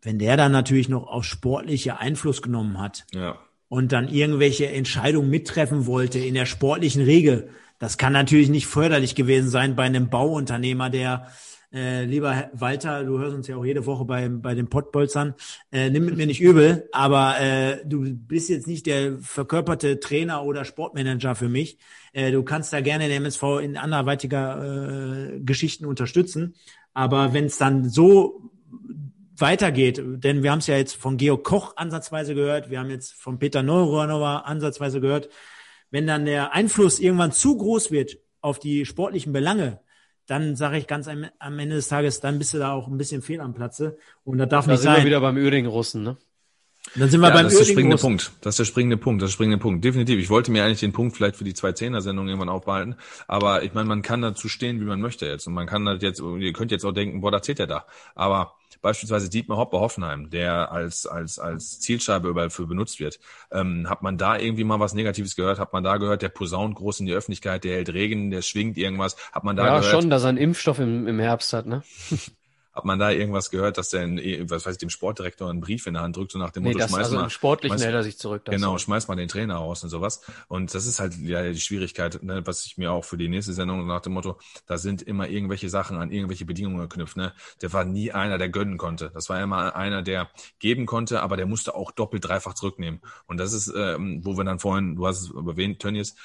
Wenn 0.00 0.18
der 0.18 0.38
dann 0.38 0.52
natürlich 0.52 0.88
noch 0.88 1.06
auf 1.06 1.24
sportliche 1.24 1.98
Einfluss 1.98 2.40
genommen 2.40 2.80
hat 2.80 3.04
ja. 3.12 3.38
und 3.68 3.92
dann 3.92 4.08
irgendwelche 4.08 4.68
Entscheidungen 4.68 5.28
mittreffen 5.28 5.84
wollte 5.84 6.20
in 6.20 6.32
der 6.32 6.46
sportlichen 6.46 7.02
Regel, 7.04 7.50
das 7.78 7.98
kann 7.98 8.14
natürlich 8.14 8.48
nicht 8.48 8.66
förderlich 8.66 9.14
gewesen 9.14 9.50
sein 9.50 9.76
bei 9.76 9.82
einem 9.82 10.08
Bauunternehmer, 10.08 10.88
der 10.88 11.26
äh, 11.72 12.04
lieber 12.04 12.50
Walter, 12.52 13.04
du 13.04 13.18
hörst 13.18 13.36
uns 13.36 13.46
ja 13.46 13.56
auch 13.56 13.64
jede 13.64 13.86
Woche 13.86 14.04
bei, 14.04 14.28
bei 14.28 14.54
den 14.54 14.68
Pottbolzern, 14.68 15.34
äh, 15.70 15.88
nimm 15.90 16.04
mit 16.04 16.16
mir 16.16 16.26
nicht 16.26 16.40
übel, 16.40 16.88
aber 16.92 17.40
äh, 17.40 17.78
du 17.84 18.12
bist 18.12 18.48
jetzt 18.48 18.66
nicht 18.66 18.86
der 18.86 19.18
verkörperte 19.18 20.00
Trainer 20.00 20.44
oder 20.44 20.64
Sportmanager 20.64 21.34
für 21.34 21.48
mich. 21.48 21.78
Äh, 22.12 22.32
du 22.32 22.42
kannst 22.42 22.72
da 22.72 22.80
gerne 22.80 23.08
den 23.08 23.22
MSV 23.22 23.60
in 23.62 23.76
anderweitiger 23.76 25.34
äh, 25.34 25.40
Geschichten 25.40 25.84
unterstützen. 25.84 26.54
Aber 26.92 27.32
wenn 27.32 27.44
es 27.44 27.56
dann 27.56 27.88
so 27.88 28.50
weitergeht, 29.36 30.02
denn 30.04 30.42
wir 30.42 30.50
haben 30.50 30.58
es 30.58 30.66
ja 30.66 30.76
jetzt 30.76 30.96
von 30.96 31.16
Georg 31.16 31.44
Koch 31.44 31.76
ansatzweise 31.76 32.34
gehört, 32.34 32.70
wir 32.70 32.80
haben 32.80 32.90
jetzt 32.90 33.12
von 33.14 33.38
Peter 33.38 33.62
Neuronova 33.62 34.38
ansatzweise 34.40 35.00
gehört, 35.00 35.28
wenn 35.90 36.06
dann 36.06 36.24
der 36.24 36.52
Einfluss 36.52 37.00
irgendwann 37.00 37.32
zu 37.32 37.56
groß 37.56 37.90
wird 37.90 38.18
auf 38.40 38.58
die 38.58 38.84
sportlichen 38.86 39.32
Belange, 39.32 39.80
dann 40.30 40.54
sage 40.54 40.78
ich 40.78 40.86
ganz 40.86 41.08
am, 41.08 41.26
am, 41.40 41.58
Ende 41.58 41.74
des 41.74 41.88
Tages, 41.88 42.20
dann 42.20 42.38
bist 42.38 42.54
du 42.54 42.58
da 42.58 42.72
auch 42.72 42.86
ein 42.86 42.96
bisschen 42.96 43.20
fehl 43.20 43.40
am 43.40 43.52
Platze. 43.52 43.98
Und 44.24 44.38
das 44.38 44.48
darf 44.48 44.66
da 44.66 44.72
nicht 44.72 44.80
sein. 44.80 44.90
Da 44.90 44.94
sind 44.94 45.04
wir 45.04 45.08
wieder 45.08 45.20
beim 45.20 45.36
Öhring-Russen, 45.36 46.04
ne? 46.04 46.16
Dann 46.94 47.10
sind 47.10 47.20
wir 47.20 47.28
ja, 47.28 47.34
beim 47.34 47.44
das 47.44 47.54
ist 47.54 47.58
der 47.58 47.72
springende 47.72 47.96
Punkt. 47.96 48.32
Das 48.40 48.54
ist 48.54 48.58
der 48.60 48.64
springende 48.64 48.96
Punkt. 48.96 49.22
Das 49.22 49.28
ist 49.28 49.32
der 49.32 49.36
springende 49.36 49.58
Punkt. 49.58 49.84
Definitiv. 49.84 50.18
Ich 50.18 50.30
wollte 50.30 50.50
mir 50.50 50.64
eigentlich 50.64 50.80
den 50.80 50.92
Punkt 50.92 51.16
vielleicht 51.16 51.36
für 51.36 51.44
die 51.44 51.52
zwei 51.52 51.72
Zehner-Sendung 51.72 52.26
irgendwann 52.28 52.48
aufbehalten. 52.48 52.94
Aber 53.26 53.64
ich 53.64 53.74
meine, 53.74 53.88
man 53.88 54.02
kann 54.02 54.22
dazu 54.22 54.48
stehen, 54.48 54.80
wie 54.80 54.84
man 54.84 55.00
möchte 55.00 55.26
jetzt. 55.26 55.46
Und 55.46 55.52
man 55.52 55.66
kann 55.66 55.84
das 55.84 56.00
jetzt, 56.00 56.20
ihr 56.20 56.52
könnt 56.52 56.70
jetzt 56.70 56.84
auch 56.84 56.92
denken, 56.92 57.20
boah, 57.20 57.30
da 57.30 57.42
zählt 57.42 57.60
er 57.60 57.66
da. 57.66 57.86
Aber 58.14 58.54
beispielsweise 58.80 59.28
Dietmar 59.28 59.58
Hopp 59.58 59.70
bei 59.70 59.78
Hoffenheim, 59.78 60.30
der 60.30 60.72
als, 60.72 61.06
als, 61.06 61.38
als 61.38 61.80
Zielscheibe 61.80 62.28
überall 62.28 62.50
für 62.50 62.66
benutzt 62.66 63.00
wird. 63.00 63.20
Ähm, 63.52 63.88
hat 63.88 64.02
man 64.02 64.18
da 64.18 64.38
irgendwie 64.38 64.64
mal 64.64 64.80
was 64.80 64.94
Negatives 64.94 65.36
gehört? 65.36 65.58
Hat 65.58 65.72
man 65.72 65.84
da 65.84 65.96
gehört, 65.96 66.22
der 66.22 66.28
posaunt 66.28 66.74
groß 66.74 67.00
in 67.00 67.06
die 67.06 67.12
Öffentlichkeit, 67.12 67.64
der 67.64 67.76
hält 67.76 67.92
Regen, 67.92 68.30
der 68.30 68.42
schwingt 68.42 68.76
irgendwas? 68.76 69.16
Hat 69.32 69.44
man 69.44 69.56
da 69.56 69.64
ja, 69.64 69.68
gehört? 69.78 69.92
Ja, 69.92 70.00
schon, 70.00 70.10
dass 70.10 70.24
er 70.24 70.30
einen 70.30 70.38
Impfstoff 70.38 70.78
im, 70.78 71.06
im 71.06 71.18
Herbst 71.18 71.52
hat, 71.52 71.66
ne? 71.66 71.82
Hat 72.80 72.86
man 72.86 72.98
da 72.98 73.10
irgendwas 73.10 73.50
gehört, 73.50 73.76
dass 73.76 73.90
der, 73.90 74.08
was 74.48 74.64
weiß 74.64 74.72
ich, 74.72 74.78
dem 74.78 74.88
Sportdirektor 74.88 75.50
einen 75.50 75.60
Brief 75.60 75.86
in 75.86 75.92
der 75.92 76.02
Hand 76.02 76.16
drückt, 76.16 76.32
so 76.32 76.38
nach 76.38 76.50
dem 76.50 76.62
nee, 76.62 76.70
Motto, 76.70 76.78
das, 76.78 76.90
schmeiß 76.90 77.04
also 77.04 77.16
mal. 77.16 77.24
Im 77.24 77.28
Sportlichen 77.28 77.76
schmeiß, 77.76 77.84
hält 77.84 77.94
er 77.94 78.02
sich 78.02 78.16
zurück. 78.16 78.46
Genau, 78.46 78.72
so. 78.72 78.78
schmeiß 78.78 79.06
mal 79.06 79.16
den 79.16 79.28
Trainer 79.28 79.56
raus 79.56 79.84
und 79.84 79.90
sowas. 79.90 80.22
Und 80.48 80.74
das 80.74 80.86
ist 80.86 80.98
halt 80.98 81.14
ja 81.18 81.42
die 81.42 81.60
Schwierigkeit, 81.60 82.22
ne, 82.22 82.40
was 82.46 82.64
ich 82.64 82.78
mir 82.78 82.90
auch 82.90 83.04
für 83.04 83.18
die 83.18 83.28
nächste 83.28 83.52
Sendung 83.52 83.86
nach 83.86 84.00
dem 84.00 84.14
Motto, 84.14 84.38
da 84.66 84.78
sind 84.78 85.02
immer 85.02 85.28
irgendwelche 85.28 85.68
Sachen 85.68 85.98
an 85.98 86.10
irgendwelche 86.10 86.46
Bedingungen 86.46 86.80
geknüpft. 86.80 87.18
Ne? 87.18 87.34
Der 87.60 87.70
war 87.74 87.84
nie 87.84 88.12
einer, 88.12 88.38
der 88.38 88.48
gönnen 88.48 88.78
konnte. 88.78 89.10
Das 89.12 89.28
war 89.28 89.42
immer 89.42 89.76
einer, 89.76 90.00
der 90.00 90.30
geben 90.58 90.86
konnte, 90.86 91.20
aber 91.20 91.36
der 91.36 91.44
musste 91.44 91.74
auch 91.74 91.90
doppelt, 91.90 92.24
dreifach 92.24 92.54
zurücknehmen. 92.54 93.02
Und 93.26 93.36
das 93.36 93.52
ist, 93.52 93.70
ähm, 93.76 94.24
wo 94.24 94.38
wir 94.38 94.44
dann 94.44 94.58
vorhin, 94.58 94.96
du 94.96 95.06
hast 95.06 95.20
es 95.20 95.30
erwähnt, 95.30 95.80
Tönnies, 95.80 96.16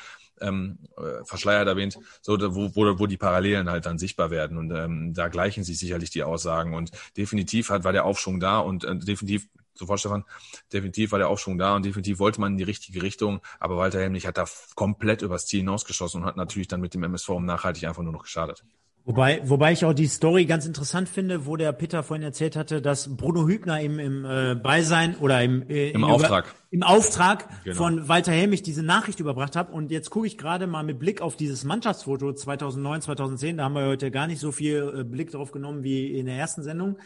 ähm, 0.42 0.80
äh, 0.98 1.24
verschleiert 1.26 1.68
erwähnt, 1.68 1.98
so 2.22 2.38
wo, 2.56 2.76
wo, 2.76 3.00
wo 3.00 3.08
die 3.08 3.18
Parallelen 3.18 3.70
halt 3.70 3.86
dann 3.86 3.98
sichtbar 3.98 4.32
werden. 4.32 4.58
Und 4.58 4.72
ähm, 4.72 5.14
da 5.14 5.28
gleichen 5.28 5.64
sich 5.64 5.80
sicherlich 5.80 6.10
die 6.10 6.24
Aussagen. 6.24 6.74
Und 6.74 6.92
definitiv 7.18 7.70
hat, 7.70 7.84
war 7.84 7.94
der 7.94 8.06
Aufschwung 8.06 8.40
da 8.40 8.60
und 8.60 8.84
äh, 8.84 8.98
definitiv 8.98 9.48
sofort 9.76 10.00
Stefan, 10.00 10.24
definitiv 10.72 11.12
war 11.12 11.20
der 11.20 11.30
Aufschwung 11.30 11.58
da 11.58 11.76
und 11.76 11.86
definitiv 11.86 12.20
wollte 12.20 12.40
man 12.42 12.54
in 12.54 12.58
die 12.58 12.64
richtige 12.64 13.02
Richtung, 13.02 13.42
aber 13.60 13.78
Walter 13.78 14.00
Helmich 14.00 14.26
hat 14.26 14.38
da 14.38 14.46
komplett 14.76 15.22
übers 15.22 15.46
Ziel 15.46 15.60
hinausgeschossen 15.60 16.22
und 16.22 16.28
hat 16.28 16.38
natürlich 16.38 16.68
dann 16.68 16.82
mit 16.82 16.94
dem 16.94 17.04
MSV 17.04 17.30
nachhaltig 17.42 17.86
einfach 17.86 18.04
nur 18.04 18.14
noch 18.14 18.24
geschadet. 18.24 18.64
Wobei, 19.08 19.40
wobei 19.44 19.72
ich 19.72 19.86
auch 19.86 19.94
die 19.94 20.08
Story 20.08 20.46
ganz 20.46 20.66
interessant 20.66 21.08
finde, 21.08 21.46
wo 21.46 21.58
der 21.58 21.72
Peter 21.74 22.02
vorhin 22.02 22.24
erzählt 22.24 22.56
hatte, 22.56 22.82
dass 22.82 23.16
Bruno 23.16 23.48
Hübner 23.48 23.80
im, 23.80 24.00
im 24.00 24.26
äh, 24.26 24.56
Beisein 24.56 25.16
oder 25.18 25.44
im, 25.44 25.70
äh, 25.70 25.92
Im 25.92 26.04
Auftrag, 26.04 26.46
über, 26.46 26.56
im 26.72 26.82
Auftrag 26.82 27.48
genau. 27.64 27.76
von 27.76 28.08
Walter 28.08 28.32
Helmich 28.32 28.64
diese 28.64 28.82
Nachricht 28.82 29.20
überbracht 29.20 29.56
hat. 29.56 29.72
Und 29.72 29.92
jetzt 29.92 30.10
gucke 30.10 30.26
ich 30.26 30.40
gerade 30.40 30.66
mal 30.66 30.84
mit 30.84 30.98
Blick 30.98 31.22
auf 31.22 31.36
dieses 31.36 31.64
Mannschaftsfoto 31.64 32.34
2009, 32.34 33.04
2010. 33.04 33.58
Da 33.58 33.66
haben 33.66 33.76
wir 33.76 33.86
heute 33.86 34.10
gar 34.10 34.26
nicht 34.26 34.40
so 34.40 34.52
viel 34.52 35.02
äh, 35.02 35.04
Blick 35.04 35.30
drauf 35.30 35.52
genommen 35.52 35.84
wie 35.84 36.18
in 36.18 36.26
der 36.26 36.38
ersten 36.38 36.64
Sendung. 36.64 36.98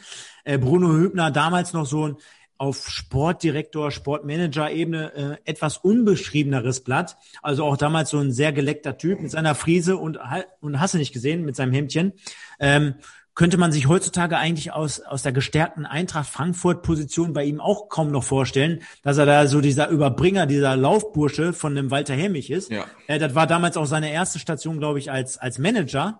Äh, 0.46 0.58
Bruno 0.58 0.94
Hübner 0.94 1.32
damals 1.32 1.74
noch 1.74 1.86
so 1.86 2.08
ein 2.08 2.16
auf 2.60 2.90
Sportdirektor, 2.90 3.90
Sportmanager-Ebene 3.90 5.40
äh, 5.46 5.50
etwas 5.50 5.78
unbeschriebeneres 5.78 6.82
Blatt. 6.84 7.18
Also 7.42 7.64
auch 7.64 7.78
damals 7.78 8.10
so 8.12 8.20
ein 8.20 8.32
sehr 8.32 8.52
geleckter 8.52 8.98
Typ 8.98 9.22
mit 9.22 9.32
seiner 9.32 9.56
Friese 9.56 9.98
und, 9.98 10.20
und 10.60 10.80
hast 10.80 10.94
du 10.94 10.98
nicht 10.98 11.14
gesehen, 11.14 11.46
mit 11.46 11.56
seinem 11.56 11.72
Hemdchen. 11.72 12.14
Ähm, 12.60 12.96
könnte 13.40 13.58
man 13.58 13.72
sich 13.72 13.88
heutzutage 13.88 14.38
eigentlich 14.38 14.74
aus, 14.74 15.00
aus 15.00 15.24
der 15.24 15.32
gestärkten 15.32 15.86
Eintracht 15.86 16.30
Frankfurt-Position 16.30 17.32
bei 17.32 17.46
ihm 17.46 17.62
auch 17.62 17.88
kaum 17.88 18.12
noch 18.12 18.26
vorstellen, 18.26 18.82
dass 19.02 19.18
er 19.18 19.26
da 19.26 19.48
so 19.48 19.62
dieser 19.62 19.88
Überbringer, 19.88 20.46
dieser 20.46 20.76
Laufbursche 20.76 21.54
von 21.54 21.74
dem 21.74 21.90
Walter 21.90 22.16
Hemmich 22.16 22.52
ist. 22.52 22.70
Ja. 22.70 22.84
Äh, 23.08 23.18
das 23.18 23.36
war 23.36 23.48
damals 23.48 23.78
auch 23.78 23.86
seine 23.86 24.12
erste 24.12 24.40
Station, 24.40 24.80
glaube 24.80 25.00
ich, 25.00 25.10
als, 25.10 25.38
als 25.38 25.58
Manager. 25.58 26.20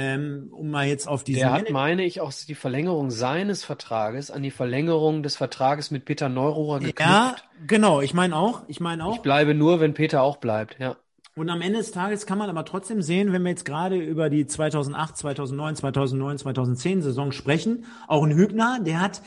Ähm, 0.00 0.50
um 0.52 0.70
mal 0.70 0.86
jetzt 0.86 1.08
auf 1.08 1.24
diese. 1.24 1.40
Der 1.40 1.52
hat, 1.52 1.70
meine 1.70 2.04
ich, 2.04 2.20
auch 2.20 2.32
die 2.32 2.54
Verlängerung 2.54 3.10
seines 3.10 3.64
Vertrages 3.64 4.30
an 4.30 4.44
die 4.44 4.52
Verlängerung 4.52 5.24
des 5.24 5.34
Vertrages 5.34 5.90
mit 5.90 6.04
Peter 6.04 6.28
Neurohrer 6.28 6.78
geknüpft. 6.78 7.00
Ja, 7.00 7.34
genau. 7.66 8.00
Ich 8.00 8.14
meine 8.14 8.36
auch. 8.36 8.62
Ich 8.68 8.78
meine 8.78 9.04
auch. 9.04 9.16
Ich 9.16 9.22
bleibe 9.22 9.54
nur, 9.54 9.80
wenn 9.80 9.94
Peter 9.94 10.22
auch 10.22 10.36
bleibt. 10.36 10.78
Ja. 10.78 10.94
Und 11.34 11.50
am 11.50 11.62
Ende 11.62 11.78
des 11.80 11.90
Tages 11.90 12.26
kann 12.26 12.38
man 12.38 12.48
aber 12.48 12.64
trotzdem 12.64 13.02
sehen, 13.02 13.32
wenn 13.32 13.42
wir 13.42 13.50
jetzt 13.50 13.64
gerade 13.64 13.96
über 13.96 14.30
die 14.30 14.46
2008, 14.46 15.16
2009, 15.16 15.74
2009, 15.74 16.38
2010 16.38 17.02
Saison 17.02 17.32
sprechen, 17.32 17.84
auch 18.06 18.22
ein 18.22 18.36
Hübner, 18.36 18.78
der 18.80 19.00
hat 19.00 19.20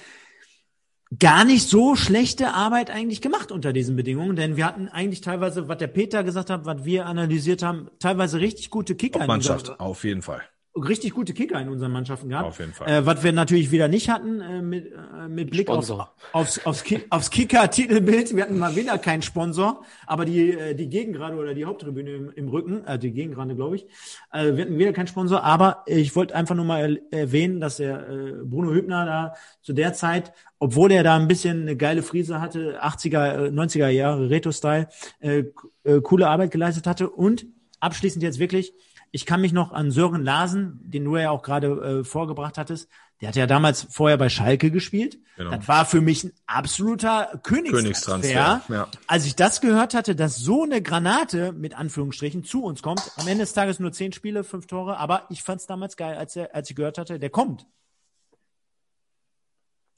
gar 1.19 1.43
nicht 1.43 1.67
so 1.67 1.97
schlechte 1.97 2.53
Arbeit 2.53 2.91
eigentlich 2.91 3.21
gemacht 3.21 3.51
unter 3.51 3.73
diesen 3.73 3.97
Bedingungen, 3.97 4.37
denn 4.37 4.55
wir 4.55 4.65
hatten 4.65 4.87
eigentlich 4.87 5.19
teilweise, 5.19 5.67
was 5.67 5.79
der 5.79 5.87
Peter 5.87 6.23
gesagt 6.23 6.49
hat, 6.49 6.63
was 6.63 6.85
wir 6.85 7.07
analysiert 7.07 7.61
haben, 7.61 7.89
teilweise 7.99 8.39
richtig 8.39 8.69
gute 8.69 8.95
Kicker. 8.95 9.27
Mannschaft, 9.27 9.81
auf 9.81 10.05
jeden 10.05 10.21
Fall. 10.21 10.41
Richtig 10.75 11.13
gute 11.13 11.33
Kicker 11.33 11.59
in 11.59 11.69
unseren 11.69 11.91
Mannschaften 11.91 12.29
gehabt. 12.29 12.47
Auf 12.47 12.59
jeden 12.59 12.73
Fall. 12.73 12.87
Äh, 12.87 13.05
was 13.05 13.23
wir 13.23 13.33
natürlich 13.33 13.71
wieder 13.71 13.87
nicht 13.87 14.09
hatten, 14.09 14.39
äh, 14.39 14.61
mit, 14.61 14.87
äh, 14.87 15.27
mit 15.27 15.51
Blick 15.51 15.69
auf, 15.69 15.89
aufs, 16.31 16.65
aufs, 16.65 16.83
aufs 17.09 17.29
Kicker-Titelbild. 17.29 18.35
Wir 18.35 18.43
hatten 18.43 18.57
mal 18.57 18.75
wieder 18.75 18.97
keinen 18.97 19.21
Sponsor, 19.21 19.83
aber 20.07 20.23
die, 20.25 20.51
äh, 20.51 20.73
die 20.73 20.87
Gegengrade 20.87 21.35
oder 21.35 21.53
die 21.53 21.65
Haupttribüne 21.65 22.11
im, 22.11 22.31
im 22.31 22.47
Rücken, 22.47 22.85
äh, 22.85 22.97
die 22.97 23.11
Gegengrade, 23.11 23.55
glaube 23.55 23.75
ich, 23.75 23.85
äh, 24.31 24.55
wir 24.55 24.63
hatten 24.63 24.77
wieder 24.77 24.93
keinen 24.93 25.07
Sponsor, 25.07 25.43
aber 25.43 25.83
ich 25.87 26.15
wollte 26.15 26.35
einfach 26.35 26.55
nur 26.55 26.65
mal 26.65 27.01
erwähnen, 27.11 27.59
dass 27.59 27.77
der 27.77 28.09
äh, 28.09 28.31
Bruno 28.43 28.71
Hübner 28.71 29.05
da 29.05 29.33
zu 29.61 29.73
der 29.73 29.93
Zeit, 29.93 30.31
obwohl 30.59 30.91
er 30.91 31.03
da 31.03 31.17
ein 31.17 31.27
bisschen 31.27 31.63
eine 31.63 31.75
geile 31.75 32.01
Frise 32.01 32.39
hatte, 32.39 32.81
80er, 32.81 33.49
90er 33.49 33.87
äh, 33.87 33.95
Jahre 33.95 34.29
Retro-Style, 34.29 34.87
äh, 35.19 35.43
äh, 35.83 36.01
coole 36.01 36.29
Arbeit 36.29 36.51
geleistet 36.51 36.87
hatte 36.87 37.09
und 37.09 37.45
abschließend 37.81 38.23
jetzt 38.23 38.39
wirklich, 38.39 38.73
ich 39.11 39.25
kann 39.25 39.41
mich 39.41 39.51
noch 39.51 39.71
an 39.71 39.91
Sören 39.91 40.23
Larsen, 40.23 40.79
den 40.83 41.05
du 41.05 41.17
ja 41.17 41.31
auch 41.31 41.43
gerade 41.43 41.67
äh, 41.67 42.03
vorgebracht 42.03 42.57
hattest, 42.57 42.89
der 43.19 43.27
hat 43.27 43.35
ja 43.35 43.45
damals 43.45 43.85
vorher 43.89 44.17
bei 44.17 44.29
Schalke 44.29 44.71
gespielt. 44.71 45.19
Genau. 45.37 45.51
Das 45.51 45.67
war 45.67 45.85
für 45.85 46.01
mich 46.01 46.23
ein 46.23 46.31
absoluter 46.47 47.39
Königstransfer. 47.43 47.81
Königstransfer 47.81 48.73
ja. 48.73 48.87
Als 49.05 49.25
ich 49.25 49.35
das 49.35 49.61
gehört 49.61 49.93
hatte, 49.93 50.15
dass 50.15 50.37
so 50.37 50.63
eine 50.63 50.81
Granate 50.81 51.51
mit 51.51 51.77
Anführungsstrichen 51.77 52.43
zu 52.43 52.63
uns 52.63 52.81
kommt, 52.81 53.11
am 53.17 53.27
Ende 53.27 53.43
des 53.43 53.53
Tages 53.53 53.79
nur 53.79 53.91
zehn 53.91 54.11
Spiele, 54.11 54.43
fünf 54.43 54.65
Tore, 54.65 54.97
aber 54.97 55.27
ich 55.29 55.43
fand 55.43 55.61
es 55.61 55.67
damals 55.67 55.97
geil, 55.97 56.17
als, 56.17 56.35
er, 56.35 56.55
als 56.55 56.69
ich 56.71 56.75
gehört 56.75 56.97
hatte, 56.97 57.19
der 57.19 57.29
kommt. 57.29 57.67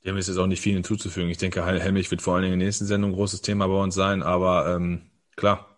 Dem 0.06 0.18
ist 0.18 0.28
jetzt 0.28 0.38
auch 0.38 0.48
nicht 0.48 0.60
viel 0.60 0.74
hinzuzufügen. 0.74 1.30
Ich 1.30 1.38
denke, 1.38 1.66
Helmich 1.66 2.12
wird 2.12 2.22
vor 2.22 2.34
allen 2.34 2.44
Dingen 2.44 2.56
in 2.56 2.60
der 2.60 2.68
nächsten 2.68 2.86
Sendung 2.86 3.12
ein 3.12 3.16
großes 3.16 3.42
Thema 3.42 3.68
bei 3.68 3.82
uns 3.82 3.96
sein, 3.96 4.22
aber 4.22 4.76
ähm, 4.76 5.12
klar, 5.38 5.73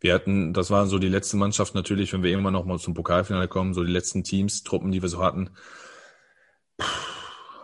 wir 0.00 0.14
hatten, 0.14 0.52
das 0.52 0.70
waren 0.70 0.88
so 0.88 0.98
die 0.98 1.08
letzte 1.08 1.36
Mannschaft 1.36 1.74
natürlich, 1.74 2.12
wenn 2.12 2.22
wir 2.22 2.30
irgendwann 2.30 2.52
noch 2.52 2.64
mal 2.64 2.78
zum 2.78 2.94
Pokalfinale 2.94 3.48
kommen, 3.48 3.74
so 3.74 3.82
die 3.82 3.92
letzten 3.92 4.22
Teams, 4.22 4.62
Truppen, 4.62 4.92
die 4.92 5.02
wir 5.02 5.08
so 5.08 5.22
hatten. 5.22 5.50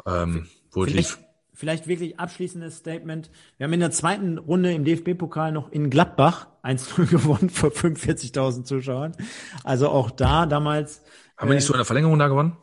Ähm, 0.06 0.48
wo 0.72 0.84
vielleicht, 0.84 1.18
vielleicht 1.52 1.86
wirklich 1.86 2.18
abschließendes 2.18 2.78
Statement. 2.78 3.30
Wir 3.56 3.64
haben 3.64 3.72
in 3.72 3.80
der 3.80 3.92
zweiten 3.92 4.38
Runde 4.38 4.72
im 4.72 4.84
DFB-Pokal 4.84 5.52
noch 5.52 5.70
in 5.70 5.90
Gladbach 5.90 6.48
1-0 6.62 7.06
gewonnen 7.10 7.50
vor 7.50 7.70
45.000 7.70 8.64
Zuschauern. 8.64 9.12
Also 9.62 9.88
auch 9.88 10.10
da 10.10 10.46
damals. 10.46 11.02
Haben 11.36 11.48
äh, 11.48 11.50
wir 11.50 11.54
nicht 11.54 11.64
äh, 11.64 11.68
so 11.68 11.74
eine 11.74 11.84
Verlängerung 11.84 12.18
da 12.18 12.28
gewonnen? 12.28 12.56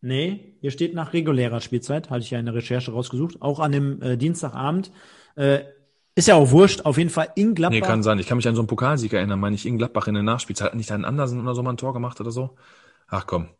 Nee, 0.00 0.56
hier 0.60 0.70
steht 0.70 0.94
nach 0.94 1.12
regulärer 1.12 1.60
Spielzeit, 1.60 2.10
hatte 2.10 2.20
ich 2.20 2.30
ja 2.30 2.38
in 2.38 2.46
der 2.46 2.54
Recherche 2.54 2.92
rausgesucht, 2.92 3.42
auch 3.42 3.58
an 3.58 3.72
dem 3.72 4.00
äh, 4.02 4.16
Dienstagabend. 4.16 4.92
Äh, 5.34 5.64
ist 6.16 6.28
ja 6.28 6.34
auch 6.34 6.50
wurscht, 6.50 6.80
auf 6.80 6.96
jeden 6.96 7.10
Fall 7.10 7.28
in 7.36 7.54
Gladbach. 7.54 7.74
Nee, 7.74 7.82
kann 7.82 8.02
sein. 8.02 8.18
Ich 8.18 8.26
kann 8.26 8.38
mich 8.38 8.48
an 8.48 8.54
so 8.54 8.62
einen 8.62 8.68
Pokalsieg 8.68 9.12
erinnern, 9.12 9.38
meine 9.38 9.54
ich, 9.54 9.66
in 9.66 9.76
Gladbach 9.76 10.08
in 10.08 10.14
der 10.14 10.22
Nachspielzeit. 10.22 10.68
Hat 10.68 10.74
nicht 10.74 10.90
einen 10.90 11.04
Andersen 11.04 11.42
oder 11.42 11.54
so 11.54 11.62
mal 11.62 11.74
ein 11.74 11.76
Tor 11.76 11.92
gemacht 11.92 12.18
oder 12.20 12.30
so? 12.30 12.56
Ach 13.06 13.26
komm. 13.26 13.50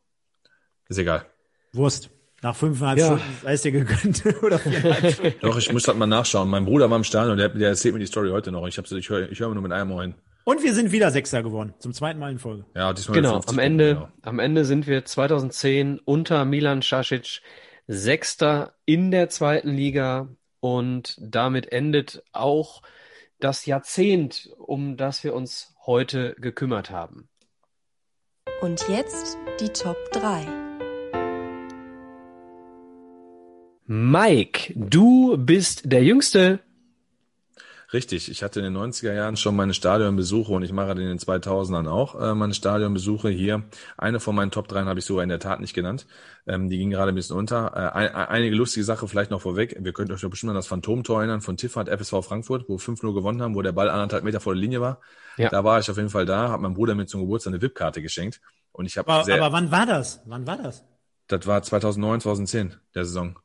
Ist 0.88 0.98
egal. 0.98 1.26
Wurst. 1.74 2.10
Nach 2.42 2.56
fünfeinhalb 2.56 2.98
ja. 2.98 3.06
Stunden 3.06 3.24
sei 3.42 3.52
es 3.52 3.62
dir 3.62 3.72
gegönnt. 3.72 4.24
oder 4.42 4.58
Stunden. 5.10 5.34
Doch, 5.42 5.58
ich 5.58 5.70
muss 5.70 5.86
halt 5.86 5.98
mal 5.98 6.06
nachschauen. 6.06 6.48
Mein 6.48 6.64
Bruder 6.64 6.88
war 6.88 6.96
im 6.96 7.04
Stadion 7.04 7.32
und 7.32 7.38
der, 7.38 7.50
der 7.50 7.68
erzählt 7.68 7.92
mir 7.92 8.00
die 8.00 8.06
Story 8.06 8.30
heute 8.30 8.50
noch. 8.50 8.66
Ich, 8.66 8.78
hab's, 8.78 8.90
ich 8.90 9.08
höre 9.10 9.30
ich 9.30 9.38
hör 9.38 9.52
nur 9.52 9.62
mit 9.62 9.72
einem 9.72 9.92
Ohr 9.92 10.02
hin. 10.02 10.14
Und 10.44 10.62
wir 10.62 10.72
sind 10.74 10.92
wieder 10.92 11.10
Sechster 11.10 11.42
geworden, 11.42 11.74
zum 11.80 11.92
zweiten 11.92 12.20
Mal 12.20 12.30
in 12.30 12.38
Folge. 12.38 12.64
Ja, 12.74 12.92
diesmal 12.92 13.16
genau. 13.16 13.40
Am 13.46 13.58
Ende, 13.58 13.94
genau. 13.94 14.08
am 14.22 14.38
Ende 14.38 14.64
sind 14.64 14.86
wir 14.86 15.04
2010 15.04 15.98
unter 15.98 16.44
Milan 16.44 16.82
Šašić 16.82 17.40
Sechster 17.88 18.74
in 18.84 19.10
der 19.10 19.28
zweiten 19.28 19.70
Liga 19.70 20.28
und 20.60 21.16
damit 21.20 21.72
endet 21.72 22.22
auch 22.32 22.82
das 23.38 23.66
Jahrzehnt, 23.66 24.50
um 24.58 24.96
das 24.96 25.24
wir 25.24 25.34
uns 25.34 25.74
heute 25.86 26.34
gekümmert 26.38 26.90
haben. 26.90 27.28
Und 28.60 28.88
jetzt 28.88 29.36
die 29.60 29.68
Top 29.68 29.96
3. 30.12 30.46
Mike, 33.88 34.72
du 34.74 35.36
bist 35.38 35.92
der 35.92 36.02
Jüngste 36.02 36.60
Richtig, 37.96 38.30
ich 38.30 38.42
hatte 38.42 38.60
in 38.60 38.74
den 38.74 38.76
90er 38.76 39.14
Jahren 39.14 39.38
schon 39.38 39.56
meine 39.56 39.72
Stadionbesuche 39.72 40.52
und 40.52 40.62
ich 40.62 40.70
mache 40.70 40.90
in 40.90 40.98
den 40.98 41.18
2000ern 41.18 41.88
auch 41.88 42.20
äh, 42.20 42.34
meine 42.34 42.52
Stadionbesuche 42.52 43.30
hier. 43.30 43.62
Eine 43.96 44.20
von 44.20 44.34
meinen 44.34 44.50
Top 44.50 44.68
3 44.68 44.84
habe 44.84 44.98
ich 44.98 45.06
sogar 45.06 45.22
in 45.22 45.30
der 45.30 45.38
Tat 45.38 45.60
nicht 45.60 45.72
genannt. 45.72 46.06
Ähm, 46.46 46.68
die 46.68 46.76
ging 46.76 46.90
gerade 46.90 47.12
ein 47.12 47.14
bisschen 47.14 47.38
unter. 47.38 47.72
Äh, 47.74 47.96
ein, 47.96 48.14
einige 48.14 48.54
lustige 48.54 48.84
Sache 48.84 49.08
vielleicht 49.08 49.30
noch 49.30 49.40
vorweg. 49.40 49.78
Wir 49.80 49.94
könnt 49.94 50.10
euch 50.10 50.20
doch 50.20 50.28
bestimmt 50.28 50.50
an 50.50 50.56
das 50.56 50.66
Phantomtor 50.66 51.20
erinnern 51.20 51.40
von 51.40 51.56
Tiffert 51.56 51.88
FSV 51.88 52.22
Frankfurt, 52.22 52.68
wo 52.68 52.76
5-0 52.76 53.14
gewonnen 53.14 53.40
haben, 53.40 53.54
wo 53.54 53.62
der 53.62 53.72
Ball 53.72 53.88
anderthalb 53.88 54.24
Meter 54.24 54.40
vor 54.40 54.52
der 54.52 54.60
Linie 54.60 54.82
war. 54.82 55.00
Ja. 55.38 55.48
Da 55.48 55.64
war 55.64 55.80
ich 55.80 55.90
auf 55.90 55.96
jeden 55.96 56.10
Fall 56.10 56.26
da, 56.26 56.50
habe 56.50 56.64
meinem 56.64 56.74
Bruder 56.74 56.94
mir 56.94 57.06
zum 57.06 57.22
Geburtstag 57.22 57.54
eine 57.54 57.62
VIP-Karte 57.62 58.02
geschenkt. 58.02 58.42
Und 58.72 58.84
ich 58.84 58.98
habe 58.98 59.10
aber, 59.10 59.32
aber 59.32 59.52
wann 59.52 59.70
war 59.70 59.86
das? 59.86 60.20
Wann 60.26 60.46
war 60.46 60.58
das? 60.58 60.84
Das 61.28 61.46
war 61.46 61.62
2009, 61.62 62.20
2010, 62.20 62.76
der 62.94 63.06
Saison. 63.06 63.38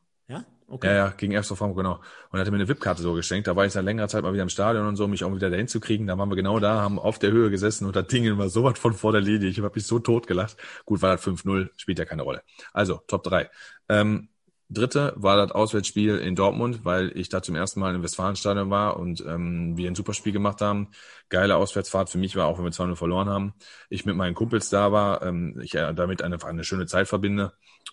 Okay. 0.72 0.86
Ja, 0.86 0.94
ja, 0.94 1.08
gegen 1.10 1.34
FSV 1.34 1.58
Frankfurt, 1.58 1.84
genau. 1.84 1.96
Und 2.30 2.38
er 2.38 2.40
hatte 2.40 2.50
mir 2.50 2.56
eine 2.56 2.66
VIP-Karte 2.66 3.02
so 3.02 3.12
geschenkt. 3.12 3.46
Da 3.46 3.54
war 3.54 3.66
ich 3.66 3.72
seit 3.72 3.84
längerer 3.84 4.08
Zeit 4.08 4.22
mal 4.22 4.32
wieder 4.32 4.42
im 4.42 4.48
Stadion 4.48 4.86
und 4.86 4.96
so, 4.96 5.04
um 5.04 5.10
mich 5.10 5.22
auch 5.22 5.34
wieder 5.34 5.50
dahin 5.50 5.68
zu 5.68 5.80
kriegen. 5.80 6.06
Da 6.06 6.16
waren 6.16 6.30
wir 6.30 6.36
genau 6.36 6.60
da, 6.60 6.80
haben 6.80 6.98
auf 6.98 7.18
der 7.18 7.30
Höhe 7.30 7.50
gesessen 7.50 7.84
und 7.84 7.94
das 7.94 8.06
Ding 8.06 8.38
war 8.38 8.48
so 8.48 8.64
was 8.64 8.78
von 8.78 8.94
vor 8.94 9.12
der 9.12 9.20
Linie. 9.20 9.50
Ich 9.50 9.58
habe 9.58 9.70
mich 9.74 9.86
so 9.86 9.98
tot 9.98 10.26
gelacht. 10.26 10.56
Gut, 10.86 11.02
war 11.02 11.16
das 11.16 11.20
5-0, 11.20 11.68
spielt 11.76 11.98
ja 11.98 12.06
keine 12.06 12.22
Rolle. 12.22 12.42
Also, 12.72 13.02
Top 13.06 13.22
3. 13.22 13.50
Ähm, 13.90 14.30
Dritte 14.70 15.12
war 15.16 15.36
das 15.36 15.52
Auswärtsspiel 15.52 16.16
in 16.16 16.36
Dortmund, 16.36 16.86
weil 16.86 17.12
ich 17.18 17.28
da 17.28 17.42
zum 17.42 17.54
ersten 17.54 17.78
Mal 17.78 17.94
im 17.94 18.02
Westfalenstadion 18.02 18.70
war 18.70 18.96
und 18.96 19.22
ähm, 19.28 19.76
wir 19.76 19.90
ein 19.90 19.94
super 19.94 20.14
Spiel 20.14 20.32
gemacht 20.32 20.62
haben. 20.62 20.88
Geile 21.28 21.56
Auswärtsfahrt 21.56 22.08
für 22.08 22.16
mich 22.16 22.34
war, 22.34 22.46
auch 22.46 22.56
wenn 22.56 22.64
wir 22.64 22.72
2-0 22.72 22.96
verloren 22.96 23.28
haben. 23.28 23.52
Ich 23.90 24.06
mit 24.06 24.16
meinen 24.16 24.34
Kumpels 24.34 24.70
da 24.70 24.90
war, 24.90 25.20
ähm, 25.20 25.60
ich 25.62 25.74
äh, 25.74 25.92
damit 25.92 26.22
einfach 26.22 26.48
eine 26.48 26.64
schöne 26.64 26.86
Zeit 26.86 27.08
verbinde 27.08 27.52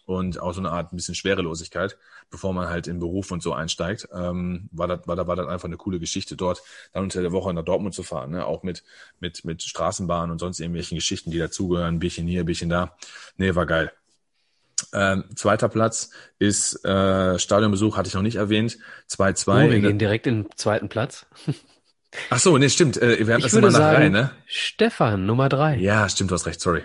und 0.09 0.41
auch 0.41 0.53
so 0.53 0.59
eine 0.59 0.71
Art 0.71 0.91
ein 0.91 0.95
bisschen 0.95 1.13
Schwerelosigkeit, 1.13 1.95
bevor 2.31 2.51
man 2.51 2.67
halt 2.67 2.87
in 2.87 2.97
Beruf 2.97 3.29
und 3.29 3.43
so 3.43 3.53
einsteigt, 3.53 4.09
ähm, 4.11 4.67
war 4.71 4.87
das 4.87 5.01
war 5.07 5.15
da 5.15 5.27
war 5.27 5.35
das 5.35 5.45
einfach 5.45 5.67
eine 5.67 5.77
coole 5.77 5.99
Geschichte 5.99 6.35
dort, 6.35 6.63
dann 6.93 7.03
unter 7.03 7.21
der 7.21 7.31
Woche 7.31 7.53
nach 7.53 7.63
Dortmund 7.63 7.93
zu 7.93 8.01
fahren, 8.01 8.31
ne? 8.31 8.43
auch 8.43 8.63
mit 8.63 8.83
mit 9.19 9.45
mit 9.45 9.61
Straßenbahn 9.61 10.31
und 10.31 10.39
sonst 10.39 10.59
irgendwelchen 10.59 10.95
Geschichten, 10.95 11.29
die 11.29 11.37
dazugehören, 11.37 11.99
bisschen 11.99 12.25
hier, 12.25 12.43
bisschen 12.43 12.71
da. 12.71 12.97
Nee, 13.37 13.53
war 13.53 13.67
geil. 13.67 13.91
Ähm, 14.93 15.25
zweiter 15.35 15.69
Platz 15.69 16.09
ist 16.39 16.83
äh, 16.85 17.37
Stadionbesuch, 17.37 17.95
hatte 17.95 18.07
ich 18.07 18.15
noch 18.15 18.23
nicht 18.23 18.37
erwähnt. 18.37 18.79
2-2. 19.11 19.67
Oh, 19.67 19.69
wir 19.69 19.79
gehen 19.79 19.99
direkt 19.99 20.25
in 20.25 20.43
den 20.43 20.49
zweiten 20.55 20.89
Platz. 20.89 21.27
Ach 22.31 22.39
so, 22.39 22.57
nee, 22.57 22.69
stimmt. 22.69 22.97
Äh, 22.97 23.27
wir 23.27 23.35
haben 23.35 23.41
das 23.43 23.53
immer 23.53 23.67
nach 23.67 23.77
sagen, 23.77 23.95
drei, 23.95 24.09
ne? 24.09 24.31
Stefan, 24.47 25.27
Nummer 25.27 25.49
drei. 25.49 25.75
Ja, 25.75 26.09
stimmt, 26.09 26.31
du 26.31 26.35
hast 26.35 26.47
recht, 26.47 26.61
sorry. 26.61 26.83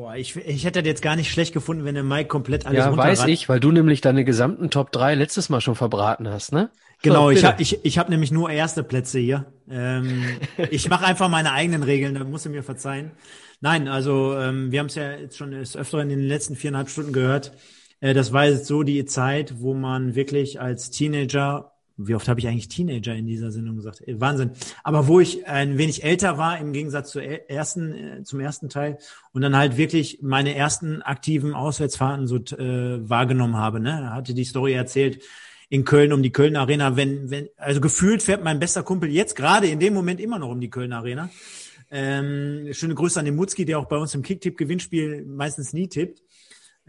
Boah, 0.00 0.16
ich, 0.16 0.34
ich 0.34 0.64
hätte 0.64 0.80
das 0.80 0.88
jetzt 0.88 1.02
gar 1.02 1.14
nicht 1.14 1.30
schlecht 1.30 1.52
gefunden, 1.52 1.84
wenn 1.84 1.94
der 1.94 2.02
Mike 2.02 2.28
komplett 2.28 2.64
alles 2.64 2.78
Ja, 2.78 2.96
weiß 2.96 3.26
ich, 3.26 3.50
weil 3.50 3.60
du 3.60 3.70
nämlich 3.70 4.00
deine 4.00 4.24
gesamten 4.24 4.70
Top 4.70 4.92
3 4.92 5.14
letztes 5.14 5.50
Mal 5.50 5.60
schon 5.60 5.74
verbraten 5.74 6.26
hast, 6.26 6.54
ne? 6.54 6.70
Genau, 7.02 7.24
so, 7.24 7.30
ich 7.32 7.44
habe 7.44 7.60
ich, 7.60 7.84
ich 7.84 7.98
hab 7.98 8.08
nämlich 8.08 8.32
nur 8.32 8.48
erste 8.48 8.82
Plätze 8.82 9.18
hier. 9.18 9.52
Ähm, 9.70 10.24
ich 10.70 10.88
mache 10.88 11.04
einfach 11.04 11.28
meine 11.28 11.52
eigenen 11.52 11.82
Regeln, 11.82 12.14
da 12.14 12.24
musst 12.24 12.46
du 12.46 12.48
mir 12.48 12.62
verzeihen. 12.62 13.10
Nein, 13.60 13.88
also 13.88 14.34
ähm, 14.38 14.72
wir 14.72 14.80
haben 14.80 14.86
es 14.86 14.94
ja 14.94 15.12
jetzt 15.12 15.36
schon 15.36 15.50
des 15.50 15.76
Öfteren 15.76 16.08
in 16.08 16.20
den 16.20 16.28
letzten 16.28 16.56
viereinhalb 16.56 16.88
Stunden 16.88 17.12
gehört. 17.12 17.52
Äh, 18.00 18.14
das 18.14 18.32
war 18.32 18.46
jetzt 18.46 18.64
so 18.64 18.82
die 18.82 19.04
Zeit, 19.04 19.60
wo 19.60 19.74
man 19.74 20.14
wirklich 20.14 20.62
als 20.62 20.88
Teenager 20.88 21.72
wie 22.06 22.14
oft 22.14 22.28
habe 22.28 22.40
ich 22.40 22.48
eigentlich 22.48 22.68
Teenager 22.68 23.14
in 23.14 23.26
dieser 23.26 23.50
Sendung 23.50 23.76
gesagt? 23.76 24.06
Äh, 24.06 24.20
Wahnsinn. 24.20 24.52
Aber 24.82 25.06
wo 25.06 25.20
ich 25.20 25.46
ein 25.46 25.78
wenig 25.78 26.04
älter 26.04 26.38
war 26.38 26.58
im 26.58 26.72
Gegensatz 26.72 27.10
zur 27.10 27.22
ersten, 27.22 27.92
äh, 27.92 28.22
zum 28.22 28.40
ersten 28.40 28.68
Teil 28.68 28.98
und 29.32 29.42
dann 29.42 29.56
halt 29.56 29.76
wirklich 29.76 30.20
meine 30.22 30.54
ersten 30.54 31.02
aktiven 31.02 31.54
Auswärtsfahrten 31.54 32.26
so 32.26 32.36
äh, 32.36 33.08
wahrgenommen 33.08 33.56
habe. 33.56 33.80
Ne? 33.80 34.12
Hatte 34.12 34.34
die 34.34 34.44
Story 34.44 34.72
erzählt 34.72 35.22
in 35.68 35.84
Köln 35.84 36.12
um 36.12 36.22
die 36.22 36.32
Köln 36.32 36.56
Arena. 36.56 36.96
Wenn, 36.96 37.30
wenn, 37.30 37.48
also 37.56 37.80
gefühlt 37.80 38.22
fährt 38.22 38.44
mein 38.44 38.58
bester 38.58 38.82
Kumpel 38.82 39.10
jetzt 39.10 39.36
gerade 39.36 39.68
in 39.68 39.78
dem 39.78 39.94
Moment 39.94 40.20
immer 40.20 40.38
noch 40.38 40.50
um 40.50 40.60
die 40.60 40.70
Köln 40.70 40.92
Arena. 40.92 41.30
Ähm, 41.92 42.68
schöne 42.72 42.94
Grüße 42.94 43.18
an 43.18 43.24
den 43.24 43.36
Mutzki, 43.36 43.64
der 43.64 43.78
auch 43.78 43.86
bei 43.86 43.96
uns 43.96 44.14
im 44.14 44.22
Kicktipp-Gewinnspiel 44.22 45.24
meistens 45.24 45.72
nie 45.72 45.88
tippt. 45.88 46.22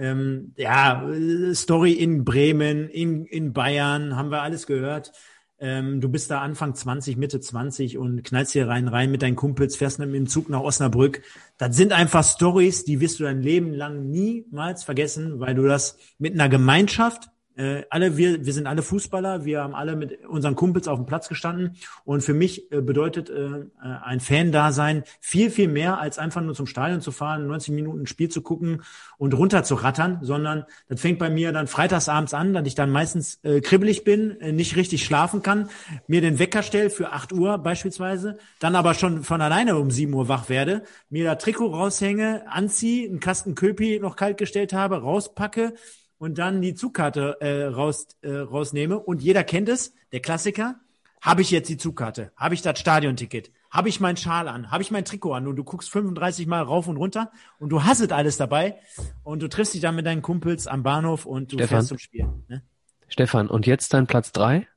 Ähm, 0.01 0.53
ja, 0.57 1.07
Story 1.53 1.91
in 1.91 2.25
Bremen, 2.25 2.89
in, 2.89 3.25
in 3.27 3.53
Bayern, 3.53 4.15
haben 4.15 4.31
wir 4.31 4.41
alles 4.41 4.65
gehört. 4.65 5.11
Ähm, 5.59 6.01
du 6.01 6.09
bist 6.09 6.31
da 6.31 6.41
Anfang 6.41 6.73
20, 6.73 7.17
Mitte 7.17 7.39
20 7.39 7.99
und 7.99 8.23
knallst 8.23 8.53
hier 8.53 8.67
rein, 8.67 8.87
rein 8.87 9.11
mit 9.11 9.21
deinen 9.21 9.35
Kumpels, 9.35 9.75
fährst 9.75 9.99
mit 9.99 10.11
dem 10.11 10.25
Zug 10.25 10.49
nach 10.49 10.61
Osnabrück. 10.61 11.21
Das 11.59 11.75
sind 11.75 11.93
einfach 11.93 12.23
Stories, 12.23 12.83
die 12.83 12.99
wirst 12.99 13.19
du 13.19 13.25
dein 13.25 13.43
Leben 13.43 13.75
lang 13.75 14.09
niemals 14.09 14.83
vergessen, 14.83 15.39
weil 15.39 15.53
du 15.53 15.67
das 15.67 15.99
mit 16.17 16.33
einer 16.33 16.49
Gemeinschaft 16.49 17.29
äh, 17.61 17.85
alle 17.91 18.17
wir, 18.17 18.43
wir 18.43 18.53
sind 18.53 18.65
alle 18.65 18.81
Fußballer, 18.81 19.45
wir 19.45 19.61
haben 19.61 19.75
alle 19.75 19.95
mit 19.95 20.25
unseren 20.25 20.55
Kumpels 20.55 20.87
auf 20.87 20.97
dem 20.97 21.05
Platz 21.05 21.29
gestanden. 21.29 21.75
Und 22.05 22.23
für 22.23 22.33
mich 22.33 22.71
äh, 22.71 22.81
bedeutet 22.81 23.29
äh, 23.29 23.33
äh 23.33 23.67
ein 24.03 24.19
Fan-Dasein 24.19 25.03
viel, 25.19 25.51
viel 25.51 25.67
mehr 25.67 25.99
als 25.99 26.17
einfach 26.17 26.41
nur 26.41 26.55
zum 26.55 26.65
Stadion 26.65 27.01
zu 27.01 27.11
fahren, 27.11 27.45
90 27.45 27.73
Minuten 27.75 28.01
ein 28.01 28.07
Spiel 28.07 28.29
zu 28.29 28.41
gucken 28.41 28.81
und 29.19 29.35
runter 29.35 29.63
zu 29.63 29.75
rattern, 29.75 30.19
sondern 30.23 30.65
das 30.89 31.01
fängt 31.01 31.19
bei 31.19 31.29
mir 31.29 31.51
dann 31.51 31.67
freitagsabends 31.67 32.33
an, 32.33 32.53
dass 32.53 32.65
ich 32.65 32.73
dann 32.73 32.89
meistens 32.89 33.39
äh, 33.43 33.61
kribbelig 33.61 34.03
bin, 34.03 34.41
äh, 34.41 34.51
nicht 34.51 34.75
richtig 34.75 35.05
schlafen 35.05 35.43
kann, 35.43 35.69
mir 36.07 36.21
den 36.21 36.39
Wecker 36.39 36.63
stelle 36.63 36.89
für 36.89 37.11
8 37.11 37.31
Uhr 37.31 37.59
beispielsweise, 37.59 38.39
dann 38.59 38.75
aber 38.75 38.95
schon 38.95 39.23
von 39.23 39.39
alleine 39.39 39.77
um 39.77 39.91
7 39.91 40.11
Uhr 40.13 40.27
wach 40.27 40.49
werde, 40.49 40.81
mir 41.11 41.25
da 41.25 41.35
Trikot 41.35 41.67
raushänge, 41.67 42.43
anziehe, 42.49 43.07
einen 43.07 43.19
Kasten 43.19 43.53
Köpi 43.53 43.99
noch 43.99 44.15
kalt 44.15 44.37
gestellt 44.37 44.73
habe, 44.73 45.01
rauspacke, 45.01 45.75
und 46.21 46.37
dann 46.37 46.61
die 46.61 46.75
Zugkarte 46.75 47.41
äh, 47.41 47.63
raus, 47.63 48.05
äh, 48.21 48.31
rausnehme 48.31 48.99
und 48.99 49.23
jeder 49.23 49.43
kennt 49.43 49.67
es, 49.67 49.95
der 50.11 50.19
Klassiker, 50.19 50.75
habe 51.19 51.41
ich 51.41 51.49
jetzt 51.49 51.67
die 51.67 51.77
Zugkarte, 51.77 52.31
habe 52.35 52.53
ich 52.53 52.61
das 52.61 52.77
Stadionticket, 52.77 53.51
habe 53.71 53.89
ich 53.89 53.99
meinen 53.99 54.17
Schal 54.17 54.47
an, 54.47 54.69
habe 54.69 54.83
ich 54.83 54.91
mein 54.91 55.03
Trikot 55.03 55.33
an 55.33 55.47
und 55.47 55.55
du 55.55 55.63
guckst 55.63 55.89
35 55.89 56.45
Mal 56.45 56.61
rauf 56.61 56.87
und 56.87 56.97
runter 56.97 57.31
und 57.57 57.69
du 57.69 57.85
hasset 57.85 58.11
alles 58.11 58.37
dabei 58.37 58.75
und 59.23 59.41
du 59.41 59.49
triffst 59.49 59.73
dich 59.73 59.81
dann 59.81 59.95
mit 59.95 60.05
deinen 60.05 60.21
Kumpels 60.21 60.67
am 60.67 60.83
Bahnhof 60.83 61.25
und 61.25 61.53
du 61.53 61.55
Stefan, 61.55 61.69
fährst 61.69 61.87
zum 61.87 61.97
Spiel. 61.97 62.29
Ne? 62.47 62.61
Stefan, 63.07 63.47
und 63.47 63.65
jetzt 63.65 63.91
dein 63.95 64.05
Platz 64.05 64.31
drei? 64.31 64.67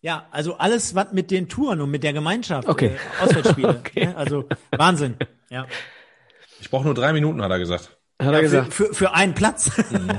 Ja, 0.00 0.28
also 0.30 0.58
alles, 0.58 0.94
was 0.94 1.12
mit 1.12 1.32
den 1.32 1.48
Touren 1.48 1.80
und 1.80 1.90
mit 1.90 2.04
der 2.04 2.12
Gemeinschaft, 2.12 2.68
okay. 2.68 2.96
äh, 3.20 3.24
Auswärtsspiele. 3.24 3.68
okay. 3.80 4.06
ne? 4.06 4.16
Also 4.16 4.48
Wahnsinn. 4.70 5.16
Ja. 5.48 5.66
Ich 6.60 6.70
brauche 6.70 6.84
nur 6.84 6.94
drei 6.94 7.12
Minuten, 7.12 7.42
hat 7.42 7.50
er 7.50 7.58
gesagt. 7.58 7.99
Hat 8.20 8.34
er 8.34 8.42
gesagt. 8.42 8.74
Für, 8.74 8.86
für, 8.86 8.94
für 8.94 9.14
einen 9.14 9.34
Platz. 9.34 9.70
Mhm. 9.90 10.10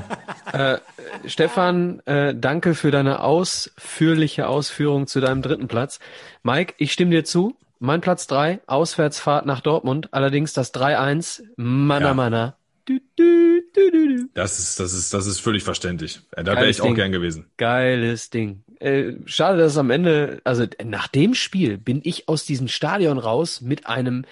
äh, 0.52 0.80
Stefan, 1.28 2.02
äh, 2.06 2.36
danke 2.36 2.76
für 2.76 2.92
deine 2.92 3.22
ausführliche 3.22 4.48
Ausführung 4.48 5.08
zu 5.08 5.22
deinem 5.22 5.42
dritten 5.42 5.68
Platz. 5.68 6.00
Mike, 6.44 6.74
ich 6.78 6.92
stimme 6.92 7.12
dir 7.12 7.24
zu. 7.24 7.56
Mein 7.80 8.02
Platz 8.02 8.28
drei, 8.28 8.60
Auswärtsfahrt 8.68 9.46
nach 9.46 9.62
Dortmund. 9.62 10.10
Allerdings 10.12 10.54
das 10.54 10.74
3-1, 10.74 11.44
Mana 11.56 12.08
ja. 12.08 12.14
Mana. 12.14 12.56
Du, 12.86 13.00
du, 13.16 13.62
du, 13.74 14.30
das 14.34 14.60
ist, 14.60 14.80
das 14.80 14.94
ist, 14.94 15.14
das 15.14 15.28
ist 15.28 15.40
völlig 15.40 15.64
verständlich. 15.64 16.22
Da 16.32 16.56
wäre 16.56 16.70
ich 16.70 16.82
auch 16.82 16.86
Ding. 16.86 16.96
gern 16.96 17.12
gewesen. 17.12 17.46
Geiles 17.58 18.30
Ding. 18.30 18.64
Äh, 18.80 19.14
schade, 19.26 19.58
dass 19.58 19.74
es 19.74 19.78
am 19.78 19.92
Ende, 19.92 20.42
also 20.44 20.66
nach 20.84 21.08
dem 21.08 21.36
Spiel 21.36 21.78
bin 21.78 22.02
ich 22.04 22.28
aus 22.28 22.46
diesem 22.46 22.68
Stadion 22.68 23.18
raus 23.18 23.62
mit 23.62 23.86
einem, 23.86 24.26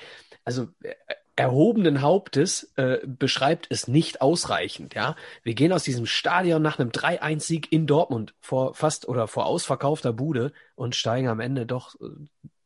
also 0.44 0.68
äh, 0.84 0.94
erhobenen 1.40 2.02
Hauptes 2.02 2.74
äh, 2.76 2.98
beschreibt 3.08 3.68
es 3.70 3.88
nicht 3.88 4.22
ausreichend. 4.22 4.94
Ja, 4.94 5.16
wir 5.42 5.54
gehen 5.54 5.72
aus 5.72 5.84
diesem 5.84 6.06
Stadion 6.06 6.62
nach 6.62 6.80
einem 6.80 6.90
3-1-Sieg 6.90 7.72
in 7.72 7.88
Dortmund 7.88 8.36
vor 8.42 8.76
fast 8.76 9.08
oder 9.08 9.26
vor 9.30 9.46
ausverkaufter 9.46 10.12
Bude 10.12 10.52
und 10.76 10.98
steigen 10.98 11.30
am 11.30 11.40
Ende 11.40 11.66
doch 11.66 11.96
äh, 12.02 12.08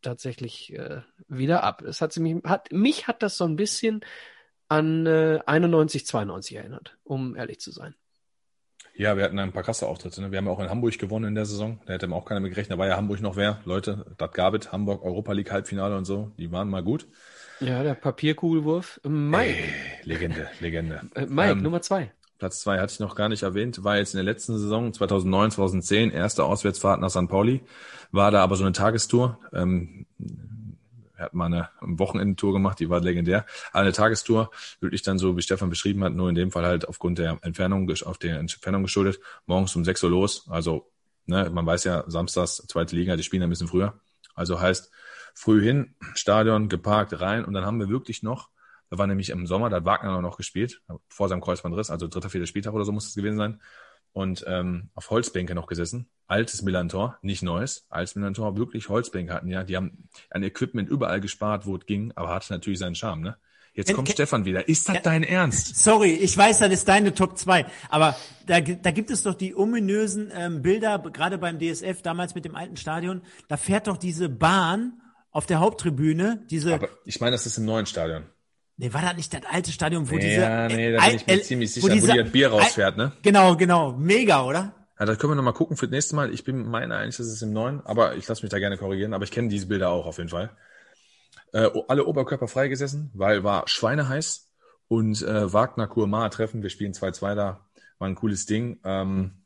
tatsächlich 0.01 0.73
äh, 0.73 1.01
wieder 1.27 1.63
ab. 1.63 1.83
Es 1.83 2.01
hat 2.01 2.17
mich 2.17 2.43
hat 2.43 2.71
mich 2.71 3.07
hat 3.07 3.21
das 3.21 3.37
so 3.37 3.45
ein 3.45 3.57
bisschen 3.57 4.01
an 4.69 5.05
äh, 5.05 5.39
91 5.45 6.07
92 6.07 6.57
erinnert, 6.57 6.97
um 7.03 7.35
ehrlich 7.35 7.59
zu 7.59 7.71
sein. 7.71 7.93
Ja, 8.95 9.15
wir 9.17 9.23
hatten 9.23 9.37
ein 9.37 9.53
paar 9.53 9.63
krasse 9.63 9.87
Auftritte. 9.87 10.19
Ne? 10.19 10.31
Wir 10.31 10.39
haben 10.39 10.47
auch 10.47 10.59
in 10.59 10.69
Hamburg 10.69 10.97
gewonnen 10.97 11.25
in 11.25 11.35
der 11.35 11.45
Saison. 11.45 11.79
Da 11.85 11.93
hätte 11.93 12.07
man 12.07 12.17
auch 12.17 12.25
keiner 12.25 12.39
mit 12.39 12.51
gerechnet. 12.51 12.75
Da 12.75 12.79
war 12.79 12.87
ja 12.87 12.97
Hamburg 12.97 13.21
noch 13.21 13.35
wer. 13.35 13.61
Leute, 13.65 14.15
das 14.17 14.31
gab 14.31 14.55
es. 14.55 14.71
Hamburg 14.71 15.03
Europa 15.03 15.33
League 15.33 15.51
Halbfinale 15.51 15.95
und 15.95 16.05
so. 16.05 16.31
Die 16.39 16.51
waren 16.51 16.69
mal 16.69 16.83
gut. 16.83 17.07
Ja, 17.59 17.83
der 17.83 17.93
Papierkugelwurf. 17.93 18.99
Mike. 19.03 19.57
Ey, 19.57 19.73
Legende, 20.03 20.49
Legende. 20.59 21.01
Äh, 21.15 21.25
Mike, 21.25 21.51
ähm, 21.51 21.61
Nummer 21.61 21.81
zwei. 21.81 22.11
Platz 22.39 22.59
zwei 22.59 22.79
hatte 22.79 22.93
ich 22.93 22.99
noch 22.99 23.15
gar 23.15 23.29
nicht 23.29 23.43
erwähnt, 23.43 23.83
war 23.83 23.97
jetzt 23.97 24.13
in 24.13 24.17
der 24.17 24.25
letzten 24.25 24.57
Saison 24.57 24.91
2009, 24.91 25.51
2010 25.51 26.11
erste 26.11 26.43
Auswärtsfahrt 26.43 26.99
nach 26.99 27.09
St. 27.09 27.29
Pauli, 27.29 27.61
war 28.11 28.31
da 28.31 28.43
aber 28.43 28.57
so 28.57 28.63
eine 28.63 28.73
Tagestour. 28.73 29.39
Ähm, 29.53 30.05
er 31.15 31.25
hat 31.25 31.33
mal 31.33 31.45
eine 31.45 31.69
Wochenendtour 31.79 32.51
gemacht, 32.51 32.79
die 32.79 32.89
war 32.89 32.99
legendär. 32.99 33.45
Eine 33.71 33.93
Tagestour, 33.93 34.51
wirklich 34.81 35.03
dann 35.03 35.19
so, 35.19 35.37
wie 35.37 35.41
Stefan 35.41 35.69
beschrieben 35.69 36.03
hat, 36.03 36.13
nur 36.13 36.27
in 36.27 36.35
dem 36.35 36.51
Fall 36.51 36.65
halt 36.65 36.87
aufgrund 36.87 37.17
der 37.17 37.37
Entfernung, 37.43 37.89
auf 38.03 38.17
der 38.17 38.39
Entfernung 38.39 38.83
geschuldet, 38.83 39.19
morgens 39.45 39.75
um 39.75 39.85
6 39.85 40.03
Uhr 40.03 40.09
los. 40.09 40.45
Also, 40.49 40.91
ne, 41.25 41.49
man 41.49 41.65
weiß 41.65 41.85
ja, 41.85 42.03
samstags, 42.07 42.57
zweite 42.67 42.95
Liga, 42.95 43.15
die 43.15 43.23
spielen 43.23 43.43
ein 43.43 43.49
bisschen 43.49 43.69
früher. 43.69 43.99
Also 44.35 44.59
heißt, 44.59 44.91
früh 45.33 45.61
hin, 45.61 45.95
Stadion, 46.13 46.69
geparkt, 46.69 47.19
rein 47.19 47.45
und 47.45 47.53
dann 47.53 47.65
haben 47.65 47.79
wir 47.79 47.89
wirklich 47.89 48.23
noch, 48.23 48.49
da 48.89 48.97
war 48.97 49.07
nämlich 49.07 49.29
im 49.29 49.47
Sommer, 49.47 49.69
da 49.69 49.77
hat 49.77 49.85
Wagner 49.85 50.21
noch 50.21 50.37
gespielt, 50.37 50.81
vor 51.07 51.29
seinem 51.29 51.41
Kreuzbandriss, 51.41 51.89
also 51.89 52.07
dritter, 52.07 52.29
vierter 52.29 52.47
Spieltag 52.47 52.73
oder 52.73 52.85
so 52.85 52.91
muss 52.91 53.07
es 53.07 53.15
gewesen 53.15 53.37
sein 53.37 53.59
und 54.13 54.45
ähm, 54.47 54.89
auf 54.93 55.09
Holzbänke 55.09 55.55
noch 55.55 55.67
gesessen. 55.67 56.07
Altes 56.27 56.61
Millantor, 56.61 57.17
nicht 57.21 57.43
neues, 57.43 57.85
altes 57.89 58.15
Millantor, 58.15 58.55
wirklich 58.57 58.87
Holzbänke 58.87 59.33
hatten, 59.33 59.47
ja. 59.47 59.63
Die 59.63 59.75
haben 59.75 60.07
ein 60.29 60.43
Equipment 60.43 60.87
überall 60.87 61.19
gespart, 61.19 61.65
wo 61.65 61.75
es 61.75 61.85
ging, 61.85 62.13
aber 62.15 62.29
hatte 62.29 62.53
natürlich 62.53 62.79
seinen 62.79 62.95
Charme, 62.95 63.21
ne? 63.21 63.37
Jetzt 63.75 63.91
kommt 63.91 64.07
Ken, 64.07 64.13
Stefan 64.13 64.45
wieder. 64.45 64.67
Ist 64.69 64.87
das 64.87 64.97
ja, 64.97 65.01
dein 65.01 65.23
Ernst? 65.23 65.77
Sorry, 65.77 66.11
ich 66.11 66.37
weiß, 66.37 66.59
das 66.59 66.71
ist 66.71 66.87
deine 66.87 67.15
Top 67.15 67.39
2. 67.39 67.65
Aber 67.89 68.15
da, 68.45 68.61
da 68.61 68.91
gibt 68.91 69.09
es 69.09 69.23
doch 69.23 69.33
die 69.33 69.55
ominösen 69.55 70.31
ähm, 70.31 70.61
Bilder, 70.61 70.99
gerade 70.99 71.39
beim 71.39 71.57
DSF, 71.57 72.03
damals 72.03 72.35
mit 72.35 72.45
dem 72.45 72.55
alten 72.55 72.77
Stadion. 72.77 73.23
Da 73.47 73.57
fährt 73.57 73.87
doch 73.87 73.97
diese 73.97 74.29
Bahn 74.29 75.01
auf 75.33 75.45
der 75.45 75.59
Haupttribüne 75.59 76.45
diese. 76.49 76.73
Aber 76.75 76.87
ich 77.03 77.19
meine, 77.19 77.31
das 77.31 77.45
ist 77.45 77.57
im 77.57 77.65
neuen 77.65 77.85
Stadion. 77.85 78.23
Nee, 78.77 78.93
war 78.93 79.01
das 79.01 79.15
nicht 79.15 79.33
das 79.33 79.41
alte 79.51 79.71
Stadion, 79.71 80.09
wo 80.09 80.15
nee, 80.15 80.21
diese. 80.21 80.41
Ja, 80.41 80.67
nee, 80.67 80.91
da 80.93 81.05
bin 81.05 81.15
ich 81.15 81.27
mir 81.27 81.41
ziemlich 81.41 81.73
sicher, 81.73 81.87
wo, 81.87 81.93
diese, 81.93 82.07
wo 82.07 82.11
die 82.13 82.19
das 82.19 82.31
Bier 82.31 82.49
rausfährt, 82.49 82.97
ne? 82.97 83.11
Genau, 83.21 83.55
genau. 83.55 83.91
Mega, 83.93 84.43
oder? 84.45 84.73
Ja, 84.99 85.05
das 85.05 85.17
können 85.17 85.31
wir 85.31 85.35
nochmal 85.35 85.53
gucken 85.53 85.75
für 85.75 85.87
das 85.87 85.91
nächste 85.91 86.15
Mal. 86.15 86.33
Ich 86.33 86.43
bin 86.43 86.67
meine 86.67 86.95
eigentlich, 86.95 87.17
das 87.17 87.27
ist 87.27 87.41
im 87.41 87.51
neuen, 87.51 87.85
aber 87.85 88.15
ich 88.15 88.27
lasse 88.27 88.43
mich 88.43 88.51
da 88.51 88.59
gerne 88.59 88.77
korrigieren. 88.77 89.13
Aber 89.13 89.23
ich 89.25 89.31
kenne 89.31 89.49
diese 89.49 89.67
Bilder 89.67 89.89
auch 89.89 90.05
auf 90.05 90.17
jeden 90.17 90.29
Fall. 90.29 90.51
Äh, 91.51 91.69
alle 91.87 92.05
Oberkörper 92.05 92.47
freigesessen, 92.47 93.11
weil 93.13 93.43
war 93.43 93.67
schweineheiß 93.67 94.49
und 94.87 95.21
äh, 95.21 95.51
Wagner 95.51 95.87
Kurmar 95.87 96.31
treffen. 96.31 96.63
Wir 96.63 96.69
spielen 96.69 96.93
2-2 96.93 97.35
da. 97.35 97.65
War 97.99 98.07
ein 98.07 98.15
cooles 98.15 98.45
Ding. 98.45 98.79
Ähm, 98.83 99.42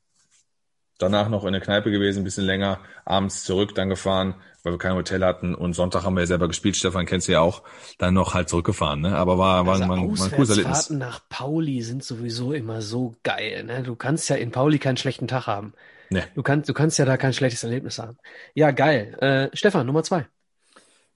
danach 0.98 1.30
noch 1.30 1.45
in 1.45 1.53
der 1.53 1.61
Kneipe 1.61 1.92
gewesen, 1.92 2.22
ein 2.22 2.24
bisschen 2.24 2.45
länger, 2.45 2.80
abends 3.06 3.43
zurück, 3.43 3.76
dann 3.76 3.90
gefahren, 3.90 4.35
weil 4.64 4.74
wir 4.74 4.80
kein 4.80 4.93
Hotel 4.93 5.24
hatten 5.24 5.56
und 5.56 5.74
Sonntag 5.74 6.03
haben 6.03 6.16
wir 6.16 6.22
ja 6.22 6.27
selber 6.27 6.48
gespielt, 6.48 6.76
Stefan 6.76 7.06
kennst 7.06 7.27
du 7.27 7.34
ja 7.34 7.42
auch, 7.42 7.64
dann 7.98 8.14
noch 8.14 8.34
halt 8.34 8.50
zurückgefahren, 8.50 9.01
ne? 9.01 9.16
Aber 9.16 9.38
war, 9.38 9.66
war, 9.66 9.74
also 9.76 9.84
war, 9.84 9.90
war 9.90 9.98
ein 9.98 10.32
cooles 10.32 10.50
Erlebnis. 10.50 10.90
nach 10.90 11.22
Pauli 11.30 11.82
sind 11.82 12.03
sowieso 12.03 12.53
immer 12.53 12.82
so 12.82 13.16
geil, 13.24 13.64
ne? 13.64 13.84
Du 13.84 13.95
kannst 13.95 14.30
ja 14.30 14.35
in 14.35 14.51
Pauli 14.51 14.80
keinen 14.80 14.98
schlechten 14.98 15.27
Tag 15.27 15.48
haben. 15.48 15.74
Nee. 16.09 16.24
Du 16.35 16.43
kannst, 16.43 16.69
du 16.69 16.74
kannst 16.74 16.98
ja 16.98 17.06
da 17.06 17.17
kein 17.17 17.34
schlechtes 17.34 17.64
Erlebnis 17.64 18.00
haben. 18.00 18.17
Ja, 18.53 18.72
geil. 18.72 19.17
Äh, 19.19 19.56
Stefan, 19.56 19.85
Nummer 19.85 20.03
zwei. 20.03 20.26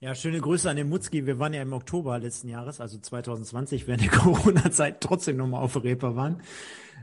Ja, 0.00 0.14
schöne 0.14 0.40
Grüße 0.40 0.68
an 0.68 0.76
den 0.76 0.88
Mutzki. 0.88 1.26
Wir 1.26 1.38
waren 1.38 1.54
ja 1.54 1.62
im 1.62 1.72
Oktober 1.72 2.18
letzten 2.18 2.48
Jahres, 2.48 2.80
also 2.80 2.98
2020, 2.98 3.86
während 3.86 4.02
der 4.02 4.10
Corona-Zeit 4.18 5.00
trotzdem 5.00 5.36
nochmal 5.36 5.62
auf 5.62 5.82
Reeper 5.82 6.16
waren. 6.16 6.42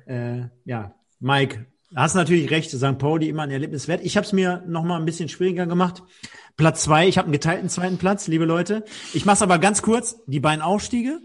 Äh, 0.06 0.50
ja, 0.66 0.94
Mike, 1.20 1.66
Hast 1.96 2.14
natürlich 2.14 2.52
recht, 2.52 2.70
St. 2.70 2.98
Pauli 3.00 3.30
immer 3.30 3.44
ein 3.44 3.52
Erlebnis 3.52 3.88
wert. 3.88 4.02
Ich 4.04 4.16
habe 4.16 4.26
es 4.26 4.32
mir 4.32 4.64
noch 4.68 4.84
mal 4.84 4.98
ein 4.98 5.06
bisschen 5.06 5.28
schwieriger 5.28 5.66
gemacht. 5.66 6.04
Platz 6.56 6.84
zwei, 6.84 7.08
ich 7.08 7.18
habe 7.18 7.26
einen 7.26 7.34
geteilten 7.34 7.70
zweiten 7.70 7.98
Platz, 7.98 8.28
liebe 8.28 8.46
Leute. 8.46 8.84
Ich 9.14 9.26
mache 9.26 9.44
aber 9.44 9.58
ganz 9.58 9.82
kurz. 9.82 10.22
Die 10.28 10.40
beiden 10.40 10.62
Aufstiege, 10.62 11.20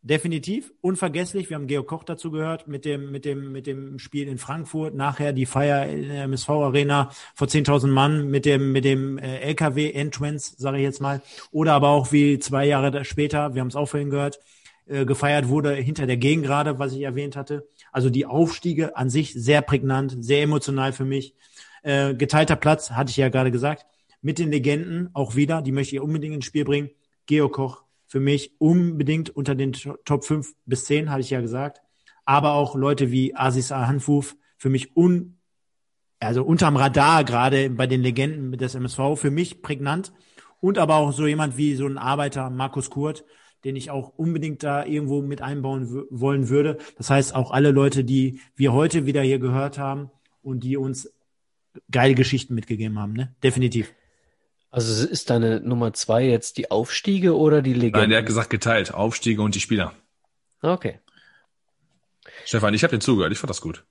definitiv 0.00 0.72
unvergesslich. 0.80 1.50
Wir 1.50 1.56
haben 1.56 1.66
Georg 1.66 1.86
Koch 1.86 2.04
dazu 2.04 2.30
gehört 2.30 2.66
mit 2.66 2.86
dem 2.86 3.10
mit 3.10 3.26
dem 3.26 3.52
mit 3.52 3.66
dem 3.66 3.98
Spiel 3.98 4.26
in 4.26 4.38
Frankfurt. 4.38 4.94
Nachher 4.94 5.34
die 5.34 5.44
Feier 5.44 5.86
in 5.86 6.08
der 6.08 6.24
MSV 6.24 6.48
Arena 6.48 7.10
vor 7.34 7.48
10.000 7.48 7.88
Mann 7.88 8.28
mit 8.28 8.46
dem 8.46 8.72
mit 8.72 8.86
dem 8.86 9.18
äh, 9.18 9.40
LKW 9.40 9.90
Entrance, 9.90 10.54
sage 10.56 10.78
ich 10.78 10.84
jetzt 10.84 11.02
mal. 11.02 11.20
Oder 11.50 11.74
aber 11.74 11.88
auch 11.88 12.10
wie 12.12 12.38
zwei 12.38 12.64
Jahre 12.64 13.04
später, 13.04 13.54
wir 13.54 13.60
haben 13.60 13.68
es 13.68 13.76
auch 13.76 13.86
vorhin 13.86 14.08
gehört, 14.08 14.40
äh, 14.86 15.04
gefeiert 15.04 15.48
wurde 15.48 15.74
hinter 15.74 16.06
der 16.06 16.16
Gegengrade, 16.16 16.78
was 16.78 16.92
ich 16.92 17.02
erwähnt 17.02 17.36
hatte. 17.36 17.68
Also 17.96 18.10
die 18.10 18.26
Aufstiege 18.26 18.94
an 18.94 19.08
sich 19.08 19.32
sehr 19.32 19.62
prägnant, 19.62 20.22
sehr 20.22 20.42
emotional 20.42 20.92
für 20.92 21.06
mich. 21.06 21.34
Äh, 21.82 22.14
geteilter 22.14 22.54
Platz, 22.54 22.90
hatte 22.90 23.08
ich 23.08 23.16
ja 23.16 23.30
gerade 23.30 23.50
gesagt. 23.50 23.86
Mit 24.20 24.38
den 24.38 24.50
Legenden 24.50 25.08
auch 25.14 25.34
wieder, 25.34 25.62
die 25.62 25.72
möchte 25.72 25.96
ich 25.96 26.02
unbedingt 26.02 26.34
ins 26.34 26.44
Spiel 26.44 26.66
bringen. 26.66 26.90
Geo 27.24 27.48
Koch 27.48 27.84
für 28.06 28.20
mich 28.20 28.52
unbedingt 28.58 29.30
unter 29.30 29.54
den 29.54 29.72
Top 29.72 30.26
5 30.26 30.54
bis 30.66 30.84
10, 30.84 31.10
hatte 31.10 31.22
ich 31.22 31.30
ja 31.30 31.40
gesagt. 31.40 31.80
Aber 32.26 32.52
auch 32.52 32.74
Leute 32.74 33.10
wie 33.12 33.34
Aziz 33.34 33.72
Ahanfuf 33.72 34.36
für 34.58 34.68
mich 34.68 34.94
un, 34.94 35.38
also 36.20 36.44
unterm 36.44 36.76
Radar 36.76 37.24
gerade 37.24 37.70
bei 37.70 37.86
den 37.86 38.02
Legenden 38.02 38.52
des 38.58 38.74
MSV 38.74 39.16
für 39.18 39.30
mich 39.30 39.62
prägnant. 39.62 40.12
Und 40.60 40.76
aber 40.76 40.96
auch 40.96 41.12
so 41.12 41.26
jemand 41.26 41.56
wie 41.56 41.74
so 41.76 41.86
ein 41.86 41.96
Arbeiter, 41.96 42.50
Markus 42.50 42.90
Kurt, 42.90 43.24
den 43.66 43.74
ich 43.74 43.90
auch 43.90 44.12
unbedingt 44.16 44.62
da 44.62 44.84
irgendwo 44.84 45.22
mit 45.22 45.42
einbauen 45.42 46.04
wollen 46.08 46.48
würde. 46.48 46.78
Das 46.96 47.10
heißt, 47.10 47.34
auch 47.34 47.50
alle 47.50 47.72
Leute, 47.72 48.04
die 48.04 48.38
wir 48.54 48.72
heute 48.72 49.06
wieder 49.06 49.22
hier 49.22 49.40
gehört 49.40 49.76
haben 49.76 50.08
und 50.40 50.60
die 50.60 50.76
uns 50.76 51.12
geile 51.90 52.14
Geschichten 52.14 52.54
mitgegeben 52.54 52.96
haben, 53.00 53.12
ne? 53.12 53.34
Definitiv. 53.42 53.92
Also 54.70 55.08
ist 55.08 55.30
deine 55.30 55.60
Nummer 55.60 55.92
zwei 55.94 56.24
jetzt 56.24 56.58
die 56.58 56.70
Aufstiege 56.70 57.36
oder 57.36 57.60
die 57.60 57.72
Legende? 57.72 57.98
Nein, 57.98 58.10
der 58.10 58.18
hat 58.20 58.26
gesagt 58.26 58.50
geteilt. 58.50 58.94
Aufstiege 58.94 59.42
und 59.42 59.56
die 59.56 59.60
Spieler. 59.60 59.92
Okay. 60.62 61.00
Stefan, 62.44 62.72
ich 62.72 62.84
habe 62.84 62.94
dir 62.94 63.00
zugehört. 63.00 63.32
Ich 63.32 63.38
fand 63.38 63.50
das 63.50 63.60
gut. 63.60 63.84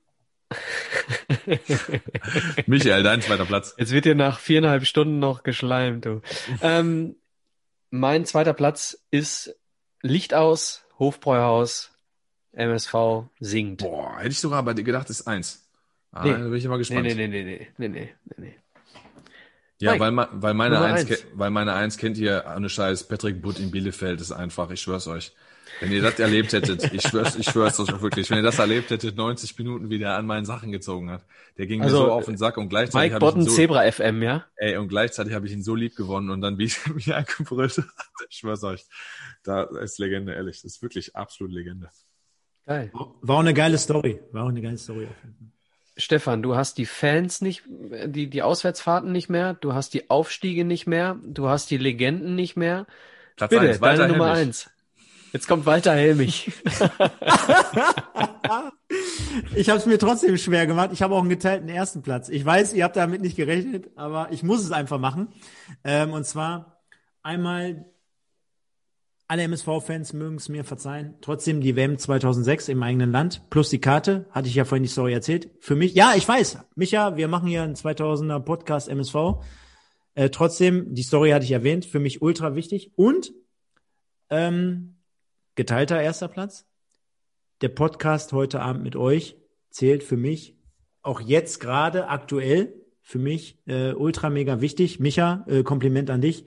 Michael, 2.66 3.04
dein 3.04 3.22
zweiter 3.22 3.44
Platz. 3.44 3.76
Jetzt 3.78 3.92
wird 3.92 4.06
dir 4.06 4.16
nach 4.16 4.40
viereinhalb 4.40 4.86
Stunden 4.86 5.20
noch 5.20 5.44
geschleimt, 5.44 6.06
du. 6.06 6.22
ähm, 6.62 7.18
mein 7.90 8.26
zweiter 8.26 8.54
Platz 8.54 9.04
ist 9.12 9.56
Licht 10.06 10.34
aus, 10.34 10.85
Hofbräuhaus, 11.00 11.92
MSV 12.53 13.25
singt. 13.40 13.82
Boah, 13.82 14.17
hätte 14.19 14.30
ich 14.30 14.40
sogar 14.40 14.64
bei 14.64 14.74
dir 14.74 14.84
gedacht, 14.84 15.09
ist 15.09 15.27
eins. 15.27 15.67
Ah, 16.11 16.24
nee. 16.24 16.32
Da 16.32 16.38
bin 16.38 16.53
ich 16.53 16.66
immer 16.66 16.77
gespannt. 16.77 17.03
Nee, 17.03 17.16
nee, 17.16 17.27
nee, 17.27 17.43
nee, 17.43 17.67
nee, 17.77 17.88
nee, 17.88 18.09
nee, 18.24 18.35
nee. 18.38 18.56
Ja, 19.80 19.92
Mike, 19.92 20.16
weil, 20.16 20.27
weil 20.32 20.53
meine 20.53 20.80
eins, 20.80 21.09
eins. 21.09 21.25
weil 21.34 21.50
meine 21.50 21.74
eins 21.74 21.98
kennt 21.98 22.17
ihr, 22.17 22.45
ohne 22.56 22.69
Scheiß, 22.69 23.08
Patrick 23.08 23.42
Butt 23.42 23.59
in 23.59 23.72
Bielefeld 23.72 24.22
ist 24.22 24.32
einfach, 24.32 24.69
ich 24.72 24.80
schwör's 24.80 25.08
euch. 25.08 25.34
Wenn 25.82 25.92
ihr 25.92 26.01
das 26.01 26.17
erlebt 26.19 26.53
hättet, 26.53 26.84
ich 26.93 27.01
schwör's, 27.01 27.35
ich 27.35 27.45
schwör's 27.45 27.77
euch 27.82 28.01
wirklich, 28.01 28.30
wenn 28.30 28.38
ihr 28.38 28.43
das 28.43 28.59
erlebt 28.59 28.90
hättet, 28.90 29.17
90 29.17 29.58
Minuten, 29.58 29.90
wie 29.90 30.00
der 30.00 30.16
an 30.16 30.25
meinen 30.25 30.45
Sachen 30.45 30.72
gezogen 30.72 31.09
hat. 31.09 31.25
Der 31.58 31.67
ging 31.67 31.82
also, 31.82 32.00
mir 32.00 32.06
so 32.06 32.11
auf 32.14 32.25
den 32.25 32.38
Sack 32.38 32.56
und 32.56 32.69
gleichzeitig 32.69 33.11
Mike 33.11 33.19
Botten, 33.19 33.43
so, 33.43 33.51
Zebra 33.51 33.92
FM, 33.92 34.24
ja? 34.24 34.45
Ey, 34.56 34.77
und 34.77 34.88
gleichzeitig 34.88 35.34
habe 35.34 35.45
ich 35.48 35.51
ihn 35.51 35.64
so 35.64 35.75
lieb 35.75 35.98
gewonnen 35.98 36.30
und 36.30 36.40
dann 36.40 36.58
wie 36.58 36.66
ich 36.66 36.85
mich 36.95 37.14
angebrüllt 37.14 37.84
Ich 38.30 38.38
schwör's 38.38 38.64
euch. 38.64 38.85
Da 39.46 39.64
ist 39.64 40.00
Legende, 40.00 40.34
ehrlich. 40.34 40.62
Das 40.62 40.74
ist 40.74 40.82
wirklich 40.82 41.16
absolut 41.16 41.54
Legende. 41.54 41.90
Geil. 42.66 42.92
War 42.94 43.36
auch 43.36 43.40
eine 43.40 43.54
geile 43.54 43.78
Story. 43.78 44.20
War 44.32 44.44
auch 44.46 44.50
eine 44.50 44.62
geile 44.62 44.78
Story. 44.78 45.08
Stefan, 45.98 46.42
du 46.42 46.56
hast 46.56 46.78
die 46.78 46.88
Fans 46.88 47.40
nicht, 47.42 47.64
die, 47.68 48.30
die 48.30 48.42
Auswärtsfahrten 48.42 49.12
nicht 49.12 49.30
mehr, 49.30 49.54
du 49.54 49.74
hast 49.74 49.94
die 49.94 50.10
Aufstiege 50.10 50.66
nicht 50.66 50.88
mehr, 50.88 51.18
du 51.24 51.48
hast 51.48 51.72
die 51.72 51.78
Legenden 51.78 52.36
nicht 52.36 52.58
mehr. 52.58 52.86
Platz 53.38 53.52
Bitte, 53.52 53.70
eins, 53.70 53.80
deine 53.80 54.10
Nummer 54.10 54.36
Helmich. 54.36 54.48
eins. 54.48 54.70
Jetzt 55.32 55.48
kommt 55.48 55.66
Walter 55.66 55.94
Helmich. 55.94 56.52
ich 59.56 59.70
habe 59.70 59.80
es 59.80 59.86
mir 59.86 60.00
trotzdem 60.00 60.38
schwer 60.38 60.66
gemacht. 60.66 60.92
Ich 60.94 61.02
habe 61.02 61.14
auch 61.14 61.20
einen 61.20 61.30
geteilten 61.30 61.70
ersten 61.70 62.02
Platz. 62.02 62.30
Ich 62.30 62.46
weiß, 62.46 62.74
ihr 62.74 62.86
habt 62.86 62.96
damit 62.96 63.22
nicht 63.22 63.36
gerechnet, 63.36 63.90
aber 63.96 64.30
ich 64.32 64.44
muss 64.44 64.64
es 64.64 64.72
einfach 64.72 64.98
machen. 64.98 65.28
Ähm, 65.84 66.14
und 66.14 66.26
zwar 66.26 66.82
einmal 67.22 67.86
alle 69.28 69.44
MSV-Fans 69.44 70.14
mögen 70.14 70.36
es 70.36 70.50
mir 70.50 70.64
verzeihen. 70.64 71.16
Trotzdem 71.22 71.62
die 71.62 71.76
WM 71.76 71.98
2006 71.98 72.70
im 72.70 72.84
eigenen 72.84 73.12
Land 73.12 73.50
plus 73.50 73.70
die 73.70 73.82
Karte, 73.82 74.28
hatte 74.30 74.48
ich 74.48 74.56
ja 74.56 74.66
vorhin 74.66 74.84
die 74.84 74.90
Story 74.90 75.14
erzählt. 75.14 75.50
Für 75.60 75.76
mich, 75.76 75.95
ja, 75.95 76.14
ich 76.16 76.28
weiß, 76.28 76.60
Micha, 76.76 77.18
wir 77.18 77.28
machen 77.28 77.48
hier 77.48 77.64
einen 77.64 77.76
2000er 77.76 78.40
Podcast 78.40 78.88
MSV. 78.88 79.44
Äh, 80.14 80.30
trotzdem, 80.30 80.94
die 80.94 81.04
Story 81.04 81.32
hatte 81.32 81.45
ich 81.45 81.52
erwähnt, 81.52 81.86
für 81.86 82.00
mich 82.00 82.22
ultra 82.22 82.56
wichtig. 82.56 82.92
Und 82.95 83.34
ähm, 84.30 84.98
geteilter 85.56 86.02
erster 86.02 86.28
Platz. 86.28 86.68
Der 87.62 87.70
Podcast 87.70 88.32
heute 88.32 88.62
Abend 88.62 88.84
mit 88.84 88.95
euch 88.95 89.38
zählt 89.72 90.04
für 90.04 90.18
mich 90.18 90.56
auch 91.02 91.22
jetzt 91.22 91.60
gerade 91.60 92.10
aktuell 92.10 92.74
für 93.02 93.20
mich 93.20 93.60
äh, 93.68 93.94
ultra 93.94 94.32
mega 94.32 94.62
wichtig. 94.62 95.00
Micha, 95.00 95.45
äh, 95.48 95.62
Kompliment 95.62 96.10
an 96.10 96.22
dich. 96.22 96.45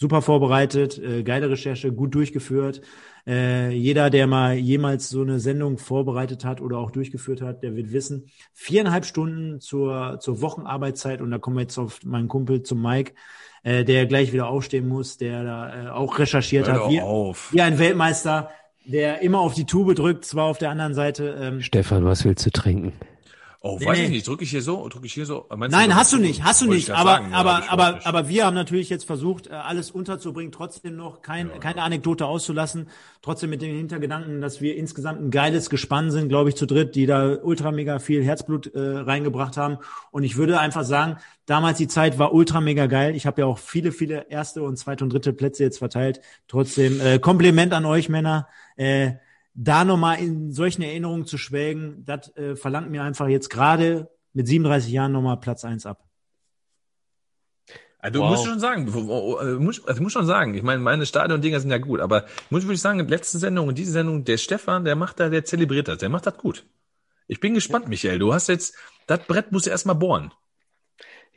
Super 0.00 0.22
vorbereitet, 0.22 0.98
äh, 0.98 1.22
geile 1.22 1.50
Recherche, 1.50 1.92
gut 1.92 2.14
durchgeführt. 2.14 2.80
Äh, 3.26 3.72
jeder, 3.72 4.10
der 4.10 4.26
mal 4.26 4.54
jemals 4.54 5.08
so 5.10 5.20
eine 5.22 5.40
Sendung 5.40 5.76
vorbereitet 5.76 6.44
hat 6.44 6.60
oder 6.60 6.78
auch 6.78 6.90
durchgeführt 6.90 7.42
hat, 7.42 7.62
der 7.62 7.76
wird 7.76 7.92
wissen, 7.92 8.30
viereinhalb 8.54 9.04
Stunden 9.04 9.60
zur, 9.60 10.18
zur 10.20 10.40
Wochenarbeitszeit 10.40 11.20
und 11.20 11.30
da 11.30 11.38
kommen 11.38 11.56
wir 11.56 11.62
jetzt 11.62 11.78
auf 11.78 12.00
meinen 12.04 12.28
Kumpel 12.28 12.62
zum 12.62 12.80
Mike 12.80 13.12
äh, 13.62 13.84
der 13.84 14.06
gleich 14.06 14.32
wieder 14.32 14.48
aufstehen 14.48 14.88
muss, 14.88 15.18
der 15.18 15.44
da 15.44 15.86
äh, 15.86 15.88
auch 15.90 16.18
recherchiert 16.18 16.68
Hör 16.68 16.84
hat. 16.84 16.90
Wie, 16.90 17.00
auf. 17.00 17.52
wie 17.52 17.60
ein 17.60 17.78
Weltmeister, 17.78 18.50
der 18.84 19.20
immer 19.20 19.40
auf 19.40 19.54
die 19.54 19.64
Tube 19.64 19.94
drückt, 19.94 20.24
zwar 20.24 20.44
auf 20.46 20.58
der 20.58 20.70
anderen 20.70 20.94
Seite. 20.94 21.36
Ähm, 21.40 21.60
Stefan, 21.60 22.04
was 22.04 22.24
willst 22.24 22.46
du 22.46 22.50
trinken? 22.50 22.92
Oh, 23.68 23.76
nee, 23.78 23.84
weiß 23.84 23.98
ich 23.98 24.08
nicht. 24.08 24.26
Drücke 24.26 24.44
ich 24.44 24.50
hier 24.50 24.62
so? 24.62 24.88
Drücke 24.88 25.04
ich 25.04 25.12
hier 25.12 25.26
so? 25.26 25.44
Meinst 25.54 25.76
Nein, 25.76 25.90
du, 25.90 25.96
hast 25.96 26.14
du 26.14 26.16
nicht, 26.16 26.42
hast 26.42 26.62
du 26.62 26.66
nicht. 26.66 26.90
Aber, 26.90 27.10
sagen, 27.10 27.34
aber, 27.34 27.50
ja, 27.50 27.64
aber, 27.68 28.06
aber 28.06 28.28
wir 28.30 28.46
haben 28.46 28.54
natürlich 28.54 28.88
jetzt 28.88 29.04
versucht, 29.04 29.48
äh, 29.48 29.50
alles 29.50 29.90
unterzubringen, 29.90 30.52
trotzdem 30.52 30.96
noch 30.96 31.20
kein, 31.20 31.48
ja, 31.48 31.58
keine 31.58 31.82
Anekdote 31.82 32.24
auszulassen, 32.24 32.88
trotzdem 33.20 33.50
mit 33.50 33.60
dem 33.60 33.76
Hintergedanken, 33.76 34.40
dass 34.40 34.62
wir 34.62 34.74
insgesamt 34.74 35.20
ein 35.20 35.30
geiles 35.30 35.68
Gespann 35.68 36.10
sind, 36.10 36.30
glaube 36.30 36.48
ich, 36.48 36.56
zu 36.56 36.64
dritt, 36.64 36.94
die 36.94 37.04
da 37.04 37.36
ultra 37.42 37.70
mega 37.70 37.98
viel 37.98 38.24
Herzblut 38.24 38.74
äh, 38.74 38.80
reingebracht 38.80 39.58
haben. 39.58 39.76
Und 40.12 40.22
ich 40.22 40.38
würde 40.38 40.58
einfach 40.58 40.84
sagen, 40.84 41.18
damals 41.44 41.76
die 41.76 41.88
Zeit 41.88 42.18
war 42.18 42.32
ultra 42.32 42.62
mega 42.62 42.86
geil. 42.86 43.14
Ich 43.16 43.26
habe 43.26 43.42
ja 43.42 43.46
auch 43.46 43.58
viele, 43.58 43.92
viele 43.92 44.30
erste 44.30 44.62
und 44.62 44.78
zweite 44.78 45.04
und 45.04 45.12
dritte 45.12 45.34
Plätze 45.34 45.62
jetzt 45.62 45.76
verteilt. 45.76 46.22
Trotzdem 46.46 47.02
äh, 47.02 47.18
Kompliment 47.18 47.74
an 47.74 47.84
euch 47.84 48.08
Männer. 48.08 48.48
Äh, 48.76 49.16
da 49.60 49.84
nochmal 49.84 50.20
in 50.20 50.52
solchen 50.52 50.82
Erinnerungen 50.82 51.26
zu 51.26 51.36
schwelgen, 51.36 52.04
das 52.04 52.34
äh, 52.36 52.54
verlangt 52.54 52.90
mir 52.90 53.02
einfach 53.02 53.26
jetzt 53.26 53.50
gerade 53.50 54.08
mit 54.32 54.46
37 54.46 54.92
Jahren 54.92 55.10
nochmal 55.10 55.40
Platz 55.40 55.64
eins 55.64 55.84
ab. 55.84 56.04
Also, 57.98 58.20
wow. 58.20 58.30
musst 58.30 58.46
schon 58.46 58.60
sagen, 58.60 58.84
muss, 59.58 59.84
also 59.84 60.02
muss 60.02 60.12
schon 60.12 60.26
sagen, 60.26 60.54
ich 60.54 60.62
meine, 60.62 60.80
meine 60.80 61.04
Stadion-Dinger 61.04 61.58
sind 61.58 61.72
ja 61.72 61.78
gut, 61.78 61.98
aber 61.98 62.26
muss 62.50 62.64
ich 62.64 62.80
sagen, 62.80 63.00
letzte 63.08 63.38
Sendung 63.38 63.66
und 63.66 63.76
diese 63.76 63.90
Sendung, 63.90 64.24
der 64.24 64.36
Stefan, 64.36 64.84
der 64.84 64.94
macht 64.94 65.18
da, 65.18 65.28
der 65.28 65.44
zelebriert 65.44 65.88
das, 65.88 65.98
der 65.98 66.08
macht 66.08 66.26
das 66.26 66.36
gut. 66.36 66.64
Ich 67.26 67.40
bin 67.40 67.54
gespannt, 67.54 67.86
ja. 67.86 67.88
Michael, 67.88 68.20
du 68.20 68.32
hast 68.32 68.46
jetzt, 68.46 68.76
das 69.08 69.26
Brett 69.26 69.50
musst 69.50 69.66
du 69.66 69.70
erstmal 69.70 69.96
bohren. 69.96 70.32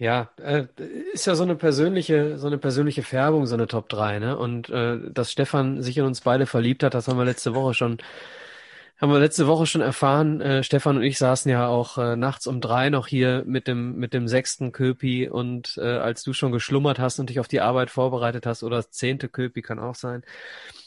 Ja, 0.02 0.32
äh, 0.42 0.66
ist 1.14 1.28
ja 1.28 1.36
so 1.36 1.44
eine 1.44 1.56
persönliche, 1.56 2.40
so 2.40 2.48
eine 2.48 2.58
persönliche 2.58 3.04
Färbung, 3.04 3.46
so 3.46 3.54
eine 3.54 3.68
Top 3.68 3.88
3, 3.88 4.18
ne? 4.18 4.36
Und 4.36 4.68
äh, 4.72 4.98
dass 5.12 5.32
Stefan 5.32 5.84
sich 5.84 5.96
in 5.96 6.06
uns 6.06 6.22
beide 6.22 6.48
verliebt 6.48 6.82
hat, 6.82 6.96
das 6.96 7.08
haben 7.08 7.20
wir 7.20 7.26
letzte 7.26 7.54
Woche 7.54 7.76
schon, 7.76 8.00
haben 9.00 9.12
wir 9.12 9.20
letzte 9.20 9.46
Woche 9.46 9.68
schon 9.68 9.82
erfahren. 9.82 10.42
Äh, 10.42 10.64
Stefan 10.64 10.98
und 10.98 11.04
ich 11.04 11.20
saßen 11.20 11.52
ja 11.52 11.68
auch 11.68 12.00
äh, 12.00 12.16
nachts 12.16 12.48
um 12.48 12.62
drei 12.62 12.90
noch 12.90 13.06
hier 13.06 13.44
mit 13.46 13.68
dem 13.68 13.96
mit 13.98 14.14
dem 14.16 14.28
sechsten 14.28 14.72
Köpi 14.72 15.30
und 15.30 15.78
äh, 15.78 15.82
als 15.98 16.24
du 16.24 16.34
schon 16.34 16.52
geschlummert 16.52 16.98
hast 16.98 17.20
und 17.20 17.30
dich 17.30 17.40
auf 17.40 17.48
die 17.48 17.62
Arbeit 17.62 17.92
vorbereitet 17.92 18.48
hast 18.48 18.64
oder 18.64 18.78
das 18.78 18.90
zehnte 18.90 19.30
Köpi 19.30 19.62
kann 19.62 19.78
auch 19.78 19.96
sein, 19.96 20.24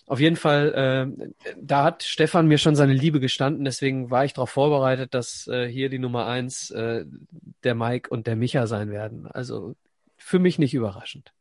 auf 0.06 0.20
jeden 0.20 0.36
Fall, 0.36 1.16
äh, 1.16 1.54
da 1.56 1.84
hat 1.84 2.02
Stefan 2.02 2.46
mir 2.46 2.58
schon 2.58 2.76
seine 2.76 2.92
Liebe 2.92 3.20
gestanden, 3.20 3.64
deswegen 3.64 4.10
war 4.10 4.24
ich 4.24 4.34
darauf 4.34 4.50
vorbereitet, 4.50 5.14
dass 5.14 5.46
äh, 5.48 5.66
hier 5.66 5.88
die 5.88 5.98
Nummer 5.98 6.26
eins 6.26 6.70
äh, 6.70 7.04
der 7.62 7.74
Mike 7.74 8.10
und 8.10 8.26
der 8.26 8.36
Micha 8.36 8.66
sein 8.66 8.90
werden. 8.90 9.26
Also 9.26 9.74
für 10.16 10.38
mich 10.38 10.58
nicht 10.58 10.74
überraschend. 10.74 11.32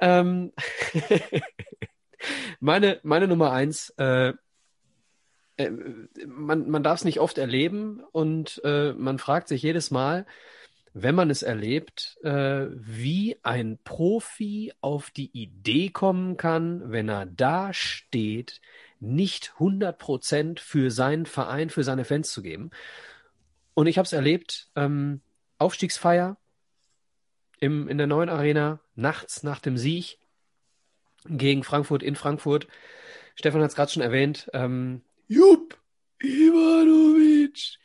Ähm 0.00 0.52
meine, 2.60 3.00
meine 3.02 3.28
Nummer 3.28 3.52
eins, 3.52 3.90
äh, 3.98 4.32
äh, 5.58 5.70
man, 6.26 6.70
man 6.70 6.82
darf 6.82 7.00
es 7.00 7.04
nicht 7.04 7.20
oft 7.20 7.36
erleben 7.36 8.02
und 8.12 8.60
äh, 8.64 8.92
man 8.92 9.18
fragt 9.18 9.48
sich 9.48 9.62
jedes 9.62 9.90
Mal, 9.90 10.24
wenn 10.94 11.14
man 11.14 11.30
es 11.30 11.42
erlebt, 11.42 12.18
äh, 12.22 12.66
wie 12.70 13.36
ein 13.42 13.78
Profi 13.84 14.72
auf 14.80 15.10
die 15.10 15.30
Idee 15.32 15.90
kommen 15.90 16.36
kann, 16.36 16.90
wenn 16.90 17.08
er 17.08 17.26
da 17.26 17.72
steht, 17.72 18.60
nicht 19.00 19.52
100 19.54 19.98
Prozent 19.98 20.60
für 20.60 20.90
seinen 20.90 21.26
Verein, 21.26 21.70
für 21.70 21.84
seine 21.84 22.04
Fans 22.04 22.32
zu 22.32 22.42
geben. 22.42 22.70
Und 23.74 23.86
ich 23.86 23.98
habe 23.98 24.06
es 24.06 24.12
erlebt, 24.12 24.68
ähm, 24.74 25.20
Aufstiegsfeier 25.58 26.36
im, 27.60 27.88
in 27.88 27.98
der 27.98 28.06
neuen 28.06 28.28
Arena, 28.28 28.80
nachts 28.94 29.42
nach 29.42 29.60
dem 29.60 29.76
Sieg 29.76 30.18
gegen 31.26 31.64
Frankfurt 31.64 32.02
in 32.02 32.16
Frankfurt. 32.16 32.66
Stefan 33.34 33.62
hat 33.62 33.70
es 33.70 33.76
gerade 33.76 33.90
schon 33.92 34.02
erwähnt. 34.02 34.48
Ähm, 34.52 35.02
Jupp, 35.28 35.78
Ivanovic, 36.20 37.78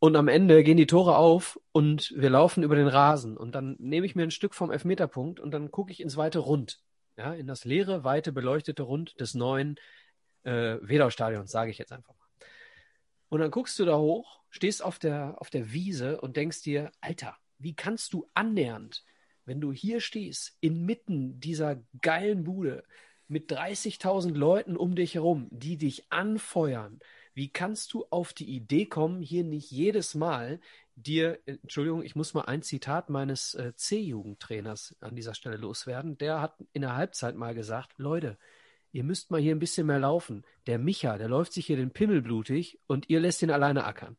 und 0.00 0.16
am 0.16 0.28
Ende 0.28 0.62
gehen 0.62 0.76
die 0.76 0.86
Tore 0.86 1.16
auf 1.16 1.60
und 1.72 2.12
wir 2.16 2.30
laufen 2.30 2.62
über 2.62 2.76
den 2.76 2.86
Rasen. 2.86 3.36
Und 3.36 3.54
dann 3.54 3.76
nehme 3.78 4.06
ich 4.06 4.14
mir 4.14 4.22
ein 4.22 4.30
Stück 4.30 4.54
vom 4.54 4.70
Elfmeterpunkt 4.70 5.40
und 5.40 5.50
dann 5.50 5.70
gucke 5.70 5.90
ich 5.90 6.00
ins 6.00 6.16
weite 6.16 6.38
Rund. 6.38 6.80
Ja, 7.16 7.34
in 7.34 7.48
das 7.48 7.64
leere, 7.64 8.04
weite, 8.04 8.30
beleuchtete 8.30 8.84
Rund 8.84 9.18
des 9.18 9.34
neuen 9.34 9.76
äh, 10.44 10.76
Wedau-Stadions, 10.80 11.50
sage 11.50 11.72
ich 11.72 11.78
jetzt 11.78 11.92
einfach 11.92 12.14
mal. 12.14 12.28
Und 13.28 13.40
dann 13.40 13.50
guckst 13.50 13.78
du 13.78 13.84
da 13.84 13.98
hoch, 13.98 14.40
stehst 14.50 14.84
auf 14.84 15.00
der, 15.00 15.34
auf 15.38 15.50
der 15.50 15.72
Wiese 15.72 16.20
und 16.20 16.36
denkst 16.36 16.62
dir, 16.62 16.92
Alter, 17.00 17.36
wie 17.58 17.74
kannst 17.74 18.12
du 18.12 18.30
annähernd, 18.34 19.04
wenn 19.44 19.60
du 19.60 19.72
hier 19.72 20.00
stehst, 20.00 20.56
inmitten 20.60 21.40
dieser 21.40 21.82
geilen 22.00 22.44
Bude, 22.44 22.84
mit 23.26 23.50
30.000 23.52 24.34
Leuten 24.34 24.76
um 24.76 24.94
dich 24.94 25.14
herum, 25.14 25.48
die 25.50 25.76
dich 25.76 26.10
anfeuern, 26.10 27.00
wie 27.38 27.48
kannst 27.48 27.92
du 27.92 28.04
auf 28.10 28.32
die 28.32 28.50
Idee 28.50 28.86
kommen, 28.86 29.22
hier 29.22 29.44
nicht 29.44 29.70
jedes 29.70 30.16
Mal 30.16 30.58
dir, 30.96 31.38
Entschuldigung, 31.46 32.02
ich 32.02 32.16
muss 32.16 32.34
mal 32.34 32.46
ein 32.46 32.62
Zitat 32.62 33.10
meines 33.10 33.54
äh, 33.54 33.72
C-Jugendtrainers 33.76 34.96
an 34.98 35.14
dieser 35.14 35.34
Stelle 35.34 35.56
loswerden. 35.56 36.18
Der 36.18 36.40
hat 36.40 36.56
in 36.72 36.82
der 36.82 36.96
Halbzeit 36.96 37.36
mal 37.36 37.54
gesagt, 37.54 37.92
Leute, 37.96 38.38
ihr 38.90 39.04
müsst 39.04 39.30
mal 39.30 39.40
hier 39.40 39.54
ein 39.54 39.60
bisschen 39.60 39.86
mehr 39.86 40.00
laufen. 40.00 40.44
Der 40.66 40.80
Micha, 40.80 41.16
der 41.16 41.28
läuft 41.28 41.52
sich 41.52 41.64
hier 41.66 41.76
den 41.76 41.92
Pimmel 41.92 42.22
blutig 42.22 42.80
und 42.88 43.08
ihr 43.08 43.20
lässt 43.20 43.40
ihn 43.40 43.52
alleine 43.52 43.84
ackern. 43.84 44.16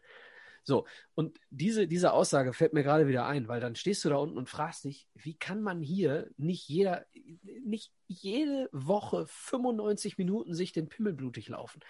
So, 0.63 0.87
und 1.13 1.41
diese, 1.49 1.89
diese 1.89 2.13
Aussage 2.13 2.53
fällt 2.53 2.71
mir 2.71 2.83
gerade 2.83 3.05
wieder 3.05 3.25
ein, 3.25 3.49
weil 3.49 3.59
dann 3.59 3.75
stehst 3.75 4.05
du 4.05 4.09
da 4.09 4.15
unten 4.15 4.37
und 4.37 4.47
fragst 4.47 4.85
dich, 4.85 5.09
wie 5.13 5.33
kann 5.33 5.61
man 5.61 5.81
hier 5.81 6.29
nicht 6.37 6.69
jeder, 6.69 7.05
nicht 7.65 7.91
jede 8.07 8.69
Woche 8.71 9.25
95 9.27 10.17
Minuten 10.17 10.53
sich 10.53 10.71
den 10.71 10.87
Pimmel 10.87 11.11
blutig 11.11 11.49
laufen? 11.49 11.81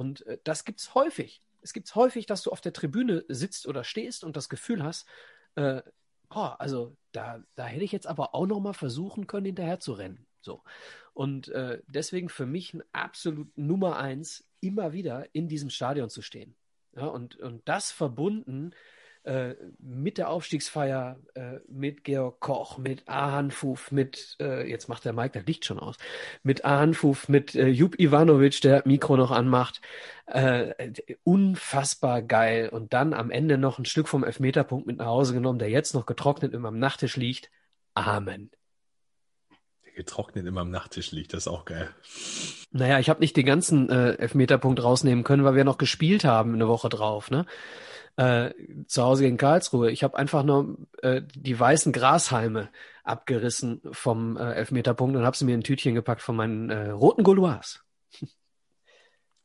Und 0.00 0.26
äh, 0.26 0.38
das 0.44 0.64
gibt's 0.64 0.94
häufig. 0.94 1.42
es 1.60 1.74
gibt 1.74 1.94
häufig, 1.94 2.24
dass 2.24 2.42
du 2.42 2.50
auf 2.50 2.62
der 2.62 2.72
Tribüne 2.72 3.22
sitzt 3.28 3.68
oder 3.68 3.84
stehst 3.84 4.24
und 4.24 4.34
das 4.34 4.48
Gefühl 4.48 4.82
hast, 4.82 5.06
äh, 5.56 5.82
oh, 6.30 6.50
also 6.58 6.96
da, 7.12 7.42
da 7.54 7.66
hätte 7.66 7.84
ich 7.84 7.92
jetzt 7.92 8.06
aber 8.06 8.34
auch 8.34 8.46
noch 8.46 8.60
mal 8.60 8.72
versuchen 8.72 9.26
können, 9.26 9.44
hinterher 9.44 9.78
zu 9.78 9.92
rennen. 9.92 10.26
So. 10.40 10.62
Und 11.12 11.48
äh, 11.48 11.82
deswegen 11.86 12.30
für 12.30 12.46
mich 12.46 12.72
ein 12.72 12.82
absolut 12.92 13.56
Nummer 13.58 13.98
eins, 13.98 14.48
immer 14.60 14.94
wieder 14.94 15.34
in 15.34 15.48
diesem 15.48 15.68
Stadion 15.68 16.08
zu 16.08 16.22
stehen. 16.22 16.56
Ja, 16.96 17.06
und, 17.06 17.36
und 17.36 17.68
das 17.68 17.92
verbunden 17.92 18.74
äh, 19.24 19.54
mit 19.78 20.16
der 20.16 20.30
Aufstiegsfeier, 20.30 21.18
äh, 21.34 21.58
mit 21.68 22.04
Georg 22.04 22.40
Koch, 22.40 22.78
mit 22.78 23.06
Ahanfuf, 23.06 23.92
mit, 23.92 24.36
äh, 24.40 24.68
jetzt 24.68 24.88
macht 24.88 25.04
der 25.04 25.12
Mike 25.12 25.38
das 25.38 25.46
Licht 25.46 25.66
schon 25.66 25.78
aus, 25.78 25.96
mit 26.42 26.64
Ahanfuf, 26.64 27.28
mit 27.28 27.54
äh, 27.54 27.68
Jup 27.68 27.98
Ivanovic, 27.98 28.62
der 28.62 28.82
Mikro 28.86 29.16
noch 29.16 29.30
anmacht. 29.30 29.82
Äh, 30.26 30.92
unfassbar 31.22 32.22
geil. 32.22 32.68
Und 32.70 32.92
dann 32.94 33.12
am 33.12 33.30
Ende 33.30 33.58
noch 33.58 33.78
ein 33.78 33.84
Stück 33.84 34.08
vom 34.08 34.24
Elfmeterpunkt 34.24 34.86
mit 34.86 34.98
nach 34.98 35.06
Hause 35.06 35.34
genommen, 35.34 35.58
der 35.58 35.68
jetzt 35.68 35.94
noch 35.94 36.06
getrocknet 36.06 36.54
immer 36.54 36.68
am 36.68 36.78
Nachttisch 36.78 37.16
liegt. 37.16 37.50
Amen. 37.94 38.50
Der 39.84 39.92
getrocknet 39.92 40.46
immer 40.46 40.62
am 40.62 40.70
Nachttisch 40.70 41.10
liegt, 41.10 41.34
das 41.34 41.42
ist 41.42 41.48
auch 41.48 41.64
geil. 41.66 41.90
Naja, 42.70 43.00
ich 43.00 43.10
habe 43.10 43.20
nicht 43.20 43.36
den 43.36 43.44
ganzen 43.44 43.90
äh, 43.90 44.12
Elfmeterpunkt 44.14 44.82
rausnehmen 44.82 45.24
können, 45.24 45.44
weil 45.44 45.56
wir 45.56 45.64
noch 45.64 45.78
gespielt 45.78 46.24
haben 46.24 46.54
eine 46.54 46.68
Woche 46.68 46.88
drauf, 46.88 47.30
ne? 47.30 47.44
Äh, 48.20 48.52
zu 48.86 49.02
Hause 49.02 49.26
in 49.26 49.38
Karlsruhe. 49.38 49.90
Ich 49.90 50.02
habe 50.04 50.18
einfach 50.18 50.42
nur 50.42 50.76
äh, 51.02 51.22
die 51.34 51.58
weißen 51.58 51.90
Grashalme 51.90 52.68
abgerissen 53.02 53.80
vom 53.92 54.36
äh, 54.36 54.52
Elfmeterpunkt 54.52 55.16
und 55.16 55.24
habe 55.24 55.36
sie 55.36 55.46
mir 55.46 55.54
in 55.54 55.60
ein 55.60 55.64
Tütchen 55.64 55.94
gepackt 55.94 56.20
von 56.20 56.36
meinen 56.36 56.68
äh, 56.68 56.90
roten 56.90 57.24
Gaulois. 57.24 57.80
Ich 58.20 58.28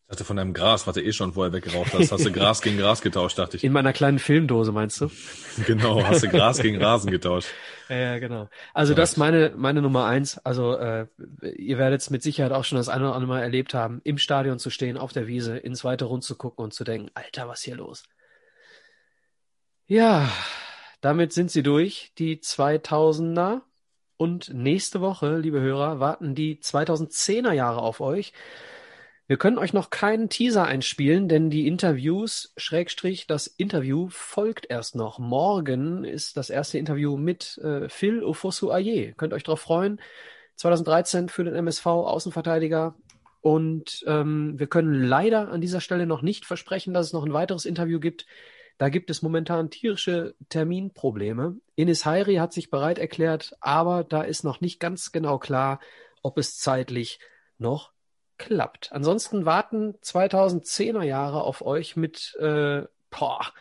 dachte 0.09 0.25
von 0.25 0.35
deinem 0.35 0.53
Gras, 0.53 0.85
was 0.85 0.93
du 0.93 1.01
eh 1.01 1.13
schon 1.13 1.33
vorher 1.33 1.53
weggeraucht 1.53 1.93
hast. 1.93 2.11
Hast 2.11 2.25
du 2.25 2.31
Gras 2.31 2.61
gegen 2.61 2.77
Gras 2.77 3.01
getauscht, 3.01 3.39
dachte 3.39 3.57
ich. 3.57 3.63
In 3.63 3.71
meiner 3.71 3.93
kleinen 3.93 4.19
Filmdose, 4.19 4.71
meinst 4.71 4.99
du? 5.01 5.09
Genau, 5.65 6.03
hast 6.03 6.23
du 6.23 6.27
Gras 6.27 6.59
gegen 6.59 6.81
Rasen 6.81 7.11
getauscht. 7.11 7.47
Ja, 7.87 8.17
genau. 8.17 8.49
Also 8.73 8.95
das 8.95 9.11
ist 9.11 9.17
meine, 9.17 9.53
meine 9.55 9.79
Nummer 9.79 10.05
eins. 10.05 10.39
Also 10.39 10.75
äh, 10.75 11.05
ihr 11.55 11.77
werdet 11.77 12.01
es 12.01 12.09
mit 12.09 12.23
Sicherheit 12.23 12.51
auch 12.51 12.63
schon 12.63 12.79
das 12.79 12.89
eine 12.89 13.03
oder 13.03 13.13
andere 13.13 13.29
Mal 13.29 13.43
erlebt 13.43 13.75
haben, 13.75 14.01
im 14.03 14.17
Stadion 14.17 14.57
zu 14.57 14.71
stehen, 14.71 14.97
auf 14.97 15.13
der 15.13 15.27
Wiese, 15.27 15.55
ins 15.55 15.83
weite 15.83 16.05
Rund 16.05 16.23
zu 16.23 16.35
gucken 16.35 16.65
und 16.65 16.73
zu 16.73 16.83
denken, 16.83 17.11
Alter, 17.13 17.47
was 17.47 17.61
hier 17.61 17.75
los? 17.75 18.01
Ja, 19.87 20.31
damit 21.01 21.31
sind 21.31 21.51
sie 21.51 21.61
durch, 21.61 22.11
die 22.17 22.37
2000er. 22.37 23.61
Und 24.17 24.51
nächste 24.53 24.99
Woche, 25.01 25.37
liebe 25.37 25.59
Hörer, 25.61 25.99
warten 25.99 26.33
die 26.33 26.55
2010er 26.59 27.51
Jahre 27.51 27.81
auf 27.81 28.01
euch. 28.01 28.33
Wir 29.27 29.37
können 29.37 29.59
euch 29.59 29.73
noch 29.73 29.91
keinen 29.91 30.29
Teaser 30.29 30.65
einspielen, 30.65 31.27
denn 31.27 31.51
die 31.51 31.67
Interviews, 31.67 32.53
Schrägstrich, 32.57 33.27
das 33.27 33.45
Interview 33.45 34.07
folgt 34.09 34.67
erst 34.69 34.95
noch. 34.95 35.19
Morgen 35.19 36.03
ist 36.03 36.37
das 36.37 36.49
erste 36.49 36.79
Interview 36.79 37.17
mit 37.17 37.59
äh, 37.59 37.87
Phil 37.89 38.23
Ofosu 38.23 38.71
Aye. 38.71 39.13
Könnt 39.17 39.33
euch 39.33 39.43
darauf 39.43 39.61
freuen. 39.61 40.01
2013 40.55 41.29
für 41.29 41.43
den 41.43 41.55
MSV 41.55 41.85
Außenverteidiger. 41.85 42.95
Und 43.41 44.03
ähm, 44.07 44.57
wir 44.57 44.67
können 44.67 45.03
leider 45.03 45.49
an 45.49 45.61
dieser 45.61 45.81
Stelle 45.81 46.07
noch 46.07 46.23
nicht 46.23 46.45
versprechen, 46.45 46.93
dass 46.95 47.07
es 47.07 47.13
noch 47.13 47.25
ein 47.25 47.33
weiteres 47.33 47.65
Interview 47.65 47.99
gibt. 47.99 48.25
Da 48.77 48.89
gibt 48.89 49.09
es 49.09 49.21
momentan 49.21 49.69
tierische 49.69 50.35
Terminprobleme. 50.49 51.57
Ines 51.75 52.05
Heiri 52.05 52.35
hat 52.35 52.51
sich 52.51 52.69
bereit 52.69 52.99
erklärt, 52.99 53.55
aber 53.61 54.03
da 54.03 54.21
ist 54.21 54.43
noch 54.43 54.59
nicht 54.59 54.79
ganz 54.79 55.11
genau 55.11 55.39
klar, 55.39 55.79
ob 56.21 56.37
es 56.37 56.57
zeitlich 56.57 57.19
noch 57.57 57.91
klappt. 58.37 58.91
Ansonsten 58.91 59.45
warten 59.45 59.95
2010er 60.01 61.03
Jahre 61.03 61.43
auf 61.43 61.61
euch 61.65 61.95
mit 61.95 62.35
äh, 62.39 62.83
boah, 63.09 63.53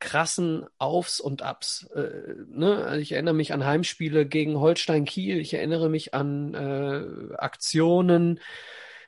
krassen 0.00 0.66
Aufs 0.78 1.20
und 1.20 1.42
Abs. 1.42 1.88
Äh, 1.94 2.34
ne? 2.48 2.84
Also 2.84 3.00
ich 3.00 3.12
erinnere 3.12 3.34
mich 3.34 3.52
an 3.52 3.64
Heimspiele 3.64 4.26
gegen 4.26 4.58
Holstein 4.58 5.04
Kiel. 5.04 5.38
Ich 5.38 5.54
erinnere 5.54 5.88
mich 5.88 6.14
an 6.14 6.54
äh, 6.54 7.34
Aktionen 7.36 8.40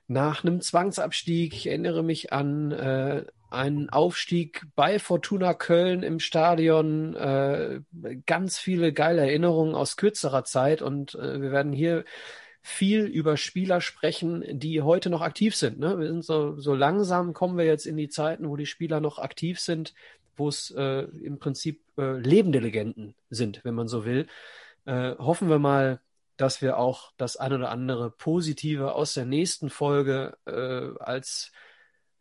nach 0.06 0.44
einem 0.44 0.60
Zwangsabstieg. 0.60 1.54
Ich 1.54 1.66
erinnere 1.66 2.04
mich 2.04 2.32
an 2.32 2.70
äh, 2.70 3.24
einen 3.54 3.88
Aufstieg 3.90 4.66
bei 4.74 4.98
Fortuna 4.98 5.54
Köln 5.54 6.02
im 6.02 6.20
Stadion, 6.20 7.14
äh, 7.14 7.80
ganz 8.26 8.58
viele 8.58 8.92
geile 8.92 9.22
Erinnerungen 9.22 9.74
aus 9.74 9.96
kürzerer 9.96 10.44
Zeit 10.44 10.82
und 10.82 11.14
äh, 11.14 11.40
wir 11.40 11.52
werden 11.52 11.72
hier 11.72 12.04
viel 12.60 13.04
über 13.04 13.36
Spieler 13.36 13.80
sprechen, 13.80 14.42
die 14.50 14.80
heute 14.80 15.10
noch 15.10 15.20
aktiv 15.20 15.54
sind. 15.54 15.78
Ne? 15.78 15.98
Wir 15.98 16.08
sind 16.08 16.24
so, 16.24 16.58
so 16.58 16.74
langsam 16.74 17.34
kommen 17.34 17.58
wir 17.58 17.66
jetzt 17.66 17.86
in 17.86 17.96
die 17.96 18.08
Zeiten, 18.08 18.48
wo 18.48 18.56
die 18.56 18.64
Spieler 18.66 19.00
noch 19.00 19.18
aktiv 19.18 19.60
sind, 19.60 19.94
wo 20.36 20.48
es 20.48 20.70
äh, 20.70 21.02
im 21.22 21.38
Prinzip 21.38 21.82
äh, 21.98 22.18
lebende 22.18 22.60
Legenden 22.60 23.14
sind, 23.28 23.64
wenn 23.64 23.74
man 23.74 23.86
so 23.86 24.04
will. 24.06 24.26
Äh, 24.86 25.14
hoffen 25.18 25.50
wir 25.50 25.58
mal, 25.58 26.00
dass 26.36 26.62
wir 26.62 26.78
auch 26.78 27.12
das 27.16 27.36
ein 27.36 27.52
oder 27.52 27.70
andere 27.70 28.10
Positive 28.10 28.94
aus 28.94 29.14
der 29.14 29.26
nächsten 29.26 29.70
Folge 29.70 30.36
äh, 30.46 30.98
als 31.02 31.52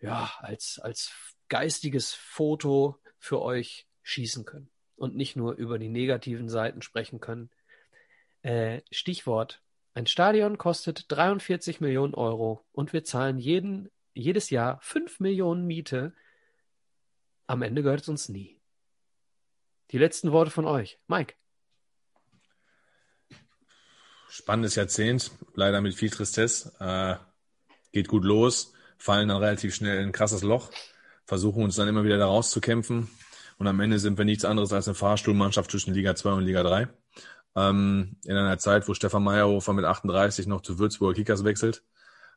ja, 0.04 0.34
als, 0.40 0.80
als 0.80 1.12
geistiges 1.48 2.14
Foto 2.14 3.00
für 3.18 3.42
euch 3.42 3.88
schießen 4.02 4.44
können 4.44 4.70
und 4.98 5.16
nicht 5.16 5.38
nur 5.38 5.54
über 5.54 5.80
die 5.80 5.88
negativen 5.88 6.50
Seiten 6.50 6.82
sprechen 6.82 7.22
können. 7.22 7.50
Äh, 8.42 8.82
Stichwort. 8.92 9.62
Ein 9.94 10.06
Stadion 10.06 10.58
kostet 10.58 11.06
43 11.08 11.80
Millionen 11.80 12.16
Euro 12.16 12.66
und 12.74 12.92
wir 12.92 13.06
zahlen 13.06 13.38
jeden, 13.38 13.90
jedes 14.14 14.50
Jahr 14.50 14.78
5 14.82 15.22
Millionen 15.22 15.66
Miete. 15.66 16.14
Am 17.48 17.62
Ende 17.62 17.82
gehört 17.82 18.02
es 18.02 18.10
uns 18.10 18.28
nie. 18.28 18.60
Die 19.92 19.98
letzten 19.98 20.34
Worte 20.34 20.52
von 20.52 20.66
euch. 20.66 21.00
Mike. 21.08 21.36
Spannendes 24.28 24.76
Jahrzehnt, 24.76 25.32
leider 25.54 25.80
mit 25.80 25.94
viel 25.94 26.10
Tristesse. 26.10 26.74
Äh, 26.80 27.24
geht 27.94 28.10
gut 28.10 28.26
los 28.26 28.73
fallen 28.98 29.30
dann 29.30 29.38
relativ 29.38 29.76
schnell 29.76 30.00
in 30.00 30.10
ein 30.10 30.12
krasses 30.12 30.44
Loch, 30.44 30.70
versuchen 31.26 31.64
uns 31.64 31.76
dann 31.76 31.88
immer 31.88 32.04
wieder 32.04 32.18
da 32.18 32.26
rauszukämpfen. 32.26 33.10
Und 33.58 33.68
am 33.68 33.80
Ende 33.80 34.00
sind 34.00 34.18
wir 34.18 34.26
nichts 34.26 34.46
anderes 34.46 34.74
als 34.74 34.88
eine 34.88 34.96
Fahrstuhlmannschaft 34.96 35.70
zwischen 35.72 35.94
Liga 35.94 36.16
2 36.16 36.32
und 36.34 36.44
Liga 36.44 36.64
3. 36.64 36.88
Ähm, 37.56 38.18
in 38.26 38.36
einer 38.36 38.58
Zeit, 38.58 38.88
wo 38.88 38.94
Stefan 38.94 39.24
Meyerhofer 39.24 39.74
mit 39.74 39.86
38 39.86 40.48
noch 40.48 40.62
zu 40.62 40.80
Würzburger 40.80 41.14
Kickers 41.14 41.44
wechselt, 41.44 41.84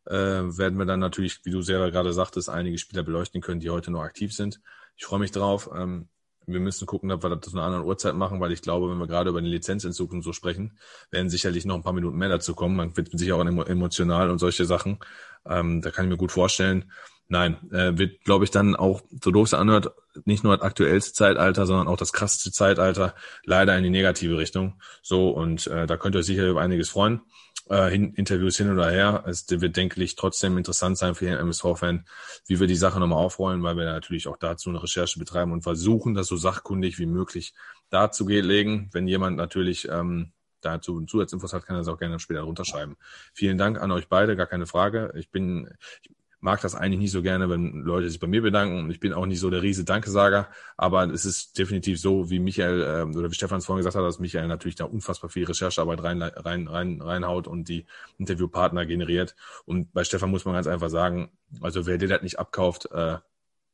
äh, 0.07 0.12
werden 0.15 0.78
wir 0.78 0.85
dann 0.85 1.01
natürlich, 1.01 1.44
wie 1.44 1.51
du 1.51 1.62
selber 1.62 1.91
gerade 1.91 2.12
sagtest, 2.12 2.49
einige 2.49 2.78
Spieler 2.78 3.02
beleuchten 3.02 3.41
können, 3.41 3.60
die 3.60 3.70
heute 3.70 3.91
noch 3.91 4.02
aktiv 4.02 4.35
sind. 4.35 4.60
Ich 4.97 5.05
freue 5.05 5.19
mich 5.19 5.33
drauf. 5.33 5.71
Ähm, 5.74 6.08
wir 6.47 6.60
müssen 6.60 6.87
gucken, 6.87 7.10
ob 7.10 7.24
wir 7.24 7.31
das 7.31 7.51
zu 7.51 7.56
einer 7.56 7.67
anderen 7.67 7.85
Uhrzeit 7.85 8.15
machen, 8.15 8.40
weil 8.40 8.53
ich 8.53 8.62
glaube, 8.62 8.89
wenn 8.89 8.99
wir 8.99 9.08
gerade 9.08 9.31
über 9.31 9.40
den 9.40 9.51
Lizenzentzug 9.51 10.12
und 10.12 10.22
so 10.22 10.33
sprechen, 10.33 10.78
werden 11.10 11.28
sicherlich 11.28 11.65
noch 11.65 11.74
ein 11.74 11.83
paar 11.83 11.92
Minuten 11.92 12.17
mehr 12.17 12.28
dazu 12.28 12.55
kommen. 12.55 12.76
Man 12.76 12.97
wird 12.97 13.19
sich 13.19 13.33
auch 13.33 13.44
emotional 13.44 14.31
und 14.31 14.39
solche 14.39 14.65
Sachen. 14.65 14.99
Ähm, 15.48 15.82
da 15.82 15.90
kann 15.90 16.06
ich 16.06 16.10
mir 16.10 16.16
gut 16.16 16.32
vorstellen. 16.32 16.90
Nein, 17.28 17.56
äh, 17.72 17.98
wird, 17.98 18.22
glaube 18.24 18.44
ich, 18.44 18.52
dann 18.52 18.76
auch, 18.76 19.02
so 19.22 19.32
doof 19.32 19.48
es 19.48 19.54
anhört, 19.54 19.90
nicht 20.24 20.44
nur 20.44 20.56
das 20.56 20.64
aktuellste 20.64 21.12
Zeitalter, 21.12 21.66
sondern 21.66 21.88
auch 21.88 21.96
das 21.96 22.12
krasseste 22.12 22.52
Zeitalter 22.52 23.14
leider 23.44 23.76
in 23.76 23.82
die 23.82 23.90
negative 23.90 24.38
Richtung. 24.38 24.80
So, 25.02 25.30
und 25.30 25.66
äh, 25.66 25.86
da 25.86 25.96
könnt 25.96 26.14
ihr 26.14 26.20
euch 26.20 26.26
sicher 26.26 26.46
über 26.46 26.60
einiges 26.60 26.90
freuen 26.90 27.22
äh, 27.68 27.90
hin, 27.90 28.12
Interviews 28.14 28.56
hin 28.56 28.70
oder 28.70 28.90
her. 28.90 29.24
Es 29.26 29.46
wird, 29.48 29.76
denke 29.76 30.02
ich, 30.02 30.16
trotzdem 30.16 30.56
interessant 30.56 30.98
sein 30.98 31.14
für 31.14 31.24
den 31.24 31.38
MSV-Fan, 31.38 32.06
wie 32.46 32.60
wir 32.60 32.66
die 32.66 32.76
Sache 32.76 33.00
nochmal 33.00 33.18
aufrollen, 33.18 33.62
weil 33.62 33.76
wir 33.76 33.84
natürlich 33.84 34.28
auch 34.28 34.36
dazu 34.36 34.70
eine 34.70 34.82
Recherche 34.82 35.18
betreiben 35.18 35.52
und 35.52 35.62
versuchen, 35.62 36.14
das 36.14 36.28
so 36.28 36.36
sachkundig 36.36 36.98
wie 36.98 37.06
möglich 37.06 37.54
darzulegen. 37.90 38.90
Wenn 38.92 39.08
jemand 39.08 39.36
natürlich 39.36 39.88
ähm, 39.88 40.32
dazu 40.66 41.00
Zusatzinfos 41.06 41.52
hat, 41.52 41.66
kann 41.66 41.76
er 41.76 41.81
das 41.81 41.88
auch 41.88 41.99
gerne 41.99 42.18
später 42.18 42.42
runterschreiben. 42.42 42.97
Vielen 43.32 43.58
Dank 43.58 43.81
an 43.81 43.90
euch 43.90 44.08
beide, 44.08 44.36
gar 44.36 44.47
keine 44.47 44.66
Frage. 44.66 45.12
Ich 45.16 45.31
bin, 45.31 45.68
ich 46.02 46.10
mag 46.40 46.60
das 46.60 46.74
eigentlich 46.74 47.00
nicht 47.00 47.10
so 47.10 47.22
gerne, 47.22 47.49
wenn 47.50 47.82
Leute 47.82 48.08
sich 48.08 48.20
bei 48.20 48.26
mir 48.26 48.42
bedanken. 48.42 48.84
Und 48.84 48.90
ich 48.90 49.00
bin 49.00 49.12
auch 49.12 49.26
nicht 49.26 49.40
so 49.40 49.50
der 49.50 49.62
riese 49.62 49.84
Dankesager, 49.84 50.49
aber 50.76 51.04
es 51.10 51.24
ist 51.24 51.58
definitiv 51.58 52.00
so, 52.00 52.31
wie 52.31 52.38
Michael 52.38 52.82
äh, 52.82 53.16
oder 53.18 53.31
wie 53.31 53.34
Stefan 53.34 53.58
es 53.58 53.66
vorhin 53.66 53.81
gesagt 53.81 53.97
hat, 53.97 54.04
dass 54.04 54.18
Michael 54.18 54.47
natürlich 54.49 54.76
da 54.76 54.84
unfassbar 54.84 55.31
viel 55.31 55.44
Recherchearbeit 55.44 56.02
rein, 56.02 56.22
rein, 56.22 56.68
rein, 56.68 57.00
reinhaut 57.00 57.49
und 57.49 57.68
die 57.68 57.86
Interviewpartner 58.18 58.86
generiert. 58.86 59.34
Und 59.65 59.92
bei 59.92 60.04
Stefan 60.04 60.31
muss 60.31 60.44
man 60.44 60.54
ganz 60.54 60.66
einfach 60.66 60.90
sagen, 60.90 61.31
also 61.60 61.86
wer 61.86 61.99
dir 61.99 62.08
das 62.08 62.22
nicht 62.22 62.38
abkauft, 62.38 62.86
äh, 62.92 63.18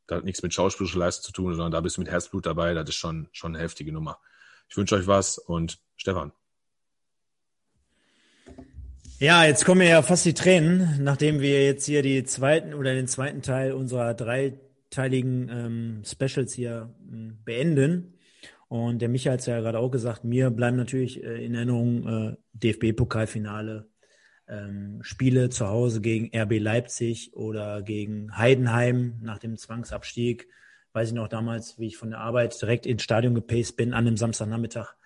das 0.06 0.18
hat 0.18 0.24
nichts 0.24 0.42
mit 0.42 0.54
schauspielerischer 0.54 0.98
Leistung 0.98 1.24
zu 1.24 1.32
tun, 1.32 1.54
sondern 1.54 1.72
da 1.72 1.80
bist 1.80 1.96
du 1.96 2.00
mit 2.00 2.10
Herzblut 2.10 2.46
dabei, 2.46 2.74
das 2.74 2.88
ist 2.88 2.96
schon, 2.96 3.28
schon 3.32 3.54
eine 3.54 3.62
heftige 3.62 3.92
Nummer. 3.92 4.18
Ich 4.68 4.76
wünsche 4.76 4.94
euch 4.94 5.06
was 5.06 5.38
und 5.38 5.78
Stefan. 5.96 6.32
Ja, 9.22 9.44
jetzt 9.44 9.64
kommen 9.64 9.78
mir 9.78 9.88
ja 9.88 10.02
fast 10.02 10.24
die 10.24 10.34
Tränen, 10.34 10.98
nachdem 11.04 11.38
wir 11.38 11.64
jetzt 11.64 11.86
hier 11.86 12.02
die 12.02 12.24
zweiten 12.24 12.74
oder 12.74 12.92
den 12.92 13.06
zweiten 13.06 13.40
Teil 13.40 13.70
unserer 13.70 14.14
dreiteiligen 14.14 15.48
ähm, 15.48 16.02
Specials 16.04 16.52
hier 16.52 16.92
äh, 17.08 17.30
beenden. 17.44 18.18
Und 18.66 19.00
der 19.00 19.08
Michael 19.08 19.34
hat 19.34 19.40
es 19.40 19.46
ja 19.46 19.60
gerade 19.60 19.78
auch 19.78 19.90
gesagt, 19.90 20.24
mir 20.24 20.50
bleiben 20.50 20.76
natürlich 20.76 21.22
äh, 21.22 21.44
in 21.44 21.54
Erinnerung 21.54 22.08
äh, 22.08 22.36
DFB-Pokalfinale 22.54 23.86
ähm, 24.48 24.98
Spiele 25.02 25.50
zu 25.50 25.68
Hause 25.68 26.00
gegen 26.00 26.36
RB 26.36 26.58
Leipzig 26.58 27.32
oder 27.36 27.80
gegen 27.82 28.36
Heidenheim 28.36 29.20
nach 29.22 29.38
dem 29.38 29.56
Zwangsabstieg. 29.56 30.48
Weiß 30.94 31.10
ich 31.10 31.14
noch 31.14 31.28
damals, 31.28 31.78
wie 31.78 31.86
ich 31.86 31.96
von 31.96 32.10
der 32.10 32.18
Arbeit 32.18 32.60
direkt 32.60 32.86
ins 32.86 33.04
Stadion 33.04 33.36
gepaced 33.36 33.76
bin 33.76 33.94
an 33.94 34.04
dem 34.04 34.16
Samstagnachmittag. 34.16 34.96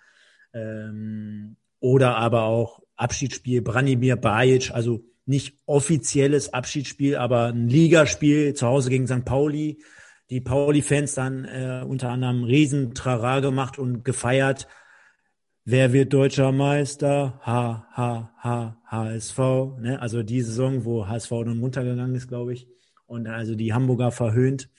Ähm, 0.53 1.55
oder 1.79 2.15
aber 2.15 2.45
auch 2.45 2.81
Abschiedsspiel 2.97 3.61
Branimir 3.61 4.17
Bajic, 4.17 4.71
also 4.71 5.03
nicht 5.25 5.57
offizielles 5.65 6.53
Abschiedsspiel, 6.53 7.15
aber 7.17 7.47
ein 7.47 7.67
Ligaspiel 7.67 8.53
zu 8.53 8.67
Hause 8.67 8.89
gegen 8.89 9.07
St. 9.07 9.25
Pauli. 9.25 9.79
Die 10.29 10.41
Pauli-Fans 10.41 11.13
dann 11.15 11.45
äh, 11.45 11.83
unter 11.87 12.09
anderem 12.09 12.43
riesen 12.43 12.93
Trara 12.93 13.39
gemacht 13.39 13.77
und 13.77 14.03
gefeiert. 14.03 14.67
Wer 15.63 15.91
wird 15.91 16.13
deutscher 16.13 16.51
Meister? 16.51 17.39
H, 17.43 17.87
H, 17.93 18.31
H, 18.37 18.77
HSV. 18.85 19.37
Ne? 19.79 19.97
Also 20.01 20.23
die 20.23 20.41
Saison, 20.41 20.85
wo 20.85 21.07
HSV 21.07 21.29
dann 21.29 21.59
runtergegangen 21.59 22.15
ist, 22.15 22.29
glaube 22.29 22.53
ich. 22.53 22.67
Und 23.05 23.27
also 23.27 23.55
die 23.55 23.73
Hamburger 23.73 24.11
verhöhnt. 24.11 24.69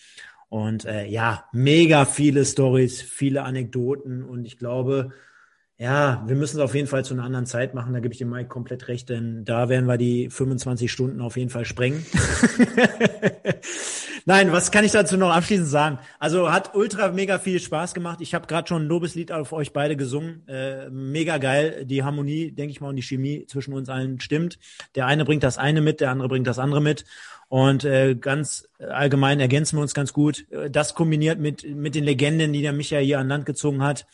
Und 0.49 0.87
äh, 0.87 1.07
ja, 1.07 1.45
mega 1.53 2.07
viele 2.07 2.45
Stories, 2.45 3.03
viele 3.03 3.43
Anekdoten. 3.43 4.23
Und 4.23 4.47
ich 4.47 4.59
glaube, 4.59 5.13
ja, 5.81 6.25
wir 6.27 6.35
müssen 6.35 6.57
es 6.57 6.62
auf 6.62 6.75
jeden 6.75 6.89
Fall 6.89 7.05
zu 7.05 7.15
einer 7.15 7.23
anderen 7.23 7.47
Zeit 7.47 7.73
machen. 7.73 7.93
Da 7.93 8.01
gebe 8.01 8.12
ich 8.12 8.19
dem 8.19 8.31
Mike 8.31 8.49
komplett 8.49 8.89
recht, 8.89 9.09
denn 9.09 9.44
da 9.44 9.69
werden 9.69 9.87
wir 9.87 9.97
die 9.97 10.28
25 10.28 10.91
Stunden 10.91 11.21
auf 11.21 11.37
jeden 11.37 11.51
Fall 11.51 11.65
sprengen. 11.65 12.05
Nein, 14.25 14.51
was 14.51 14.73
kann 14.73 14.85
ich 14.85 14.91
dazu 14.91 15.17
noch 15.17 15.31
abschließend 15.31 15.69
sagen? 15.69 16.01
Also 16.19 16.51
hat 16.51 16.75
ultra 16.75 17.12
mega 17.12 17.39
viel 17.39 17.61
Spaß 17.61 17.94
gemacht. 17.94 18.21
Ich 18.21 18.35
habe 18.35 18.49
gerade 18.49 18.67
schon 18.67 18.83
ein 18.83 18.89
Lobeslied 18.89 19.31
auf 19.31 19.53
euch 19.53 19.73
beide 19.73 19.97
gesungen. 19.97 20.47
Äh, 20.49 20.91
mega 20.91 21.39
geil. 21.39 21.85
Die 21.85 22.03
Harmonie, 22.03 22.51
denke 22.51 22.73
ich 22.73 22.81
mal, 22.81 22.89
und 22.89 22.97
die 22.97 23.03
Chemie 23.03 23.47
zwischen 23.47 23.73
uns 23.73 23.89
allen 23.89 24.19
stimmt. 24.19 24.59
Der 24.97 25.07
eine 25.07 25.25
bringt 25.25 25.44
das 25.44 25.59
eine 25.59 25.81
mit, 25.81 26.01
der 26.01 26.11
andere 26.11 26.28
bringt 26.28 26.49
das 26.49 26.59
andere 26.59 26.83
mit. 26.83 27.05
Und 27.47 27.85
äh, 27.85 28.17
ganz 28.17 28.69
allgemein 28.81 29.39
ergänzen 29.39 29.78
wir 29.78 29.83
uns 29.83 29.94
ganz 29.94 30.12
gut. 30.12 30.44
Das 30.71 30.94
kombiniert 30.94 31.39
mit, 31.39 31.65
mit 31.65 31.94
den 31.94 32.03
Legenden, 32.03 32.53
die 32.53 32.62
der 32.62 32.73
Micha 32.73 32.99
hier 32.99 33.21
an 33.21 33.28
Land 33.28 33.47
gezogen 33.47 33.83
hat 33.83 34.07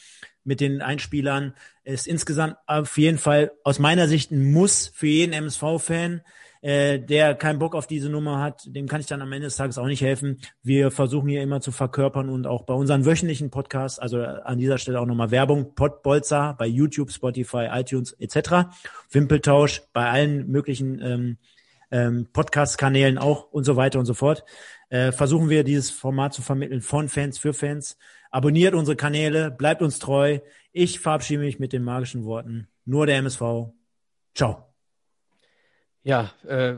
mit 0.45 0.61
den 0.61 0.83
Einspielern. 0.83 1.55
Ist 1.85 2.07
insgesamt 2.07 2.57
auf 2.67 2.97
jeden 2.99 3.19
Fall 3.19 3.53
aus 3.65 3.79
meiner 3.79 4.09
Sicht 4.09 4.31
ein 4.31 4.53
Muss 4.53 4.91
für 4.95 5.07
jeden 5.07 5.33
MSV-Fan, 5.33 6.23
äh, 6.63 6.99
der 6.99 7.35
keinen 7.35 7.59
Bock 7.59 7.75
auf 7.75 7.87
diese 7.87 8.09
Nummer 8.09 8.41
hat. 8.41 8.63
Dem 8.67 8.89
kann 8.89 9.01
ich 9.01 9.07
dann 9.07 9.21
am 9.21 9.33
Ende 9.33 9.47
des 9.47 9.57
Tages 9.57 9.77
auch 9.77 9.87
nicht 9.87 10.01
helfen. 10.01 10.41
Wir 10.63 10.91
versuchen 10.91 11.29
hier 11.29 11.43
immer 11.43 11.61
zu 11.61 11.73
verkörpern 11.73 12.29
und 12.29 12.47
auch 12.47 12.63
bei 12.63 12.75
unseren 12.75 13.05
wöchentlichen 13.05 13.51
Podcasts, 13.51 13.99
also 13.99 14.23
an 14.23 14.59
dieser 14.59 14.79
Stelle 14.79 15.01
auch 15.01 15.07
nochmal 15.07 15.31
Werbung, 15.31 15.75
Podbolzer 15.75 16.55
bei 16.59 16.67
YouTube, 16.67 17.11
Spotify, 17.11 17.69
iTunes 17.71 18.13
etc. 18.13 18.71
Wimpeltausch 19.11 19.83
bei 19.93 20.09
allen 20.09 20.51
möglichen 20.51 21.03
ähm, 21.03 21.39
ähm, 21.91 22.27
Podcast-Kanälen 22.33 23.19
auch 23.19 23.53
und 23.53 23.65
so 23.65 23.77
weiter 23.77 23.99
und 23.99 24.07
so 24.07 24.15
fort. 24.15 24.45
Äh, 24.89 25.13
versuchen 25.13 25.49
wir 25.49 25.65
dieses 25.65 25.91
Format 25.91 26.35
zu 26.35 26.43
vermitteln 26.43 26.81
von 26.81 27.09
Fans 27.09 27.39
für 27.39 27.53
Fans. 27.53 27.97
Abonniert 28.35 28.75
unsere 28.75 28.97
Kanäle, 28.97 29.53
bleibt 29.53 29.81
uns 29.81 30.01
treu. 30.01 30.41
Ich 30.73 30.99
verabschiede 30.99 31.41
mich 31.41 31.61
mit 31.61 31.73
den 31.73 31.85
magischen 31.85 32.25
Worten. 32.25 32.67
Nur 32.85 33.07
der 33.07 33.19
MSV. 33.19 33.71
Ciao. 34.35 34.75
Ja, 36.03 36.33
äh, 36.45 36.75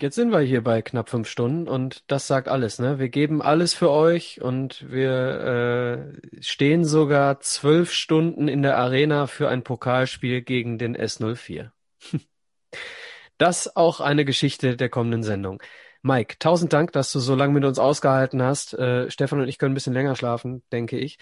jetzt 0.00 0.16
sind 0.16 0.32
wir 0.32 0.40
hier 0.40 0.64
bei 0.64 0.82
knapp 0.82 1.10
fünf 1.10 1.28
Stunden 1.28 1.68
und 1.68 2.02
das 2.08 2.26
sagt 2.26 2.48
alles, 2.48 2.80
ne? 2.80 2.98
Wir 2.98 3.08
geben 3.08 3.40
alles 3.40 3.72
für 3.72 3.88
euch 3.88 4.42
und 4.42 4.84
wir 4.90 6.12
äh, 6.20 6.42
stehen 6.42 6.84
sogar 6.84 7.38
zwölf 7.38 7.92
Stunden 7.92 8.48
in 8.48 8.62
der 8.62 8.76
Arena 8.76 9.28
für 9.28 9.48
ein 9.48 9.62
Pokalspiel 9.62 10.42
gegen 10.42 10.76
den 10.78 10.96
S04. 10.96 11.70
Das 13.36 13.74
auch 13.74 14.00
eine 14.00 14.24
Geschichte 14.24 14.76
der 14.76 14.88
kommenden 14.88 15.24
Sendung. 15.24 15.60
Mike, 16.06 16.36
tausend 16.38 16.70
Dank, 16.74 16.92
dass 16.92 17.10
du 17.12 17.18
so 17.18 17.34
lange 17.34 17.54
mit 17.54 17.64
uns 17.64 17.78
ausgehalten 17.78 18.42
hast. 18.42 18.74
Äh, 18.74 19.10
Stefan 19.10 19.40
und 19.40 19.48
ich 19.48 19.56
können 19.56 19.72
ein 19.72 19.74
bisschen 19.74 19.94
länger 19.94 20.16
schlafen, 20.16 20.62
denke 20.70 20.98
ich. 20.98 21.16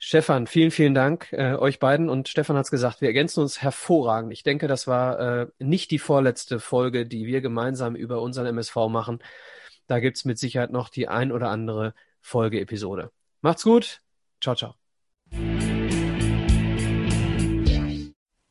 Stefan, 0.00 0.48
vielen, 0.48 0.72
vielen 0.72 0.92
Dank 0.92 1.28
äh, 1.30 1.54
euch 1.54 1.78
beiden. 1.78 2.08
Und 2.08 2.28
Stefan 2.28 2.56
hat's 2.56 2.72
gesagt, 2.72 3.00
wir 3.00 3.06
ergänzen 3.06 3.42
uns 3.42 3.62
hervorragend. 3.62 4.32
Ich 4.32 4.42
denke, 4.42 4.66
das 4.66 4.88
war 4.88 5.20
äh, 5.20 5.46
nicht 5.60 5.92
die 5.92 6.00
vorletzte 6.00 6.58
Folge, 6.58 7.06
die 7.06 7.26
wir 7.26 7.42
gemeinsam 7.42 7.94
über 7.94 8.20
unseren 8.22 8.46
MSV 8.46 8.74
machen. 8.88 9.20
Da 9.86 10.00
gibt's 10.00 10.24
mit 10.24 10.36
Sicherheit 10.40 10.72
noch 10.72 10.88
die 10.88 11.06
ein 11.06 11.30
oder 11.30 11.50
andere 11.50 11.94
Folge-Episode. 12.20 13.12
Macht's 13.40 13.62
gut. 13.62 14.00
Ciao, 14.40 14.56
ciao. 14.56 14.74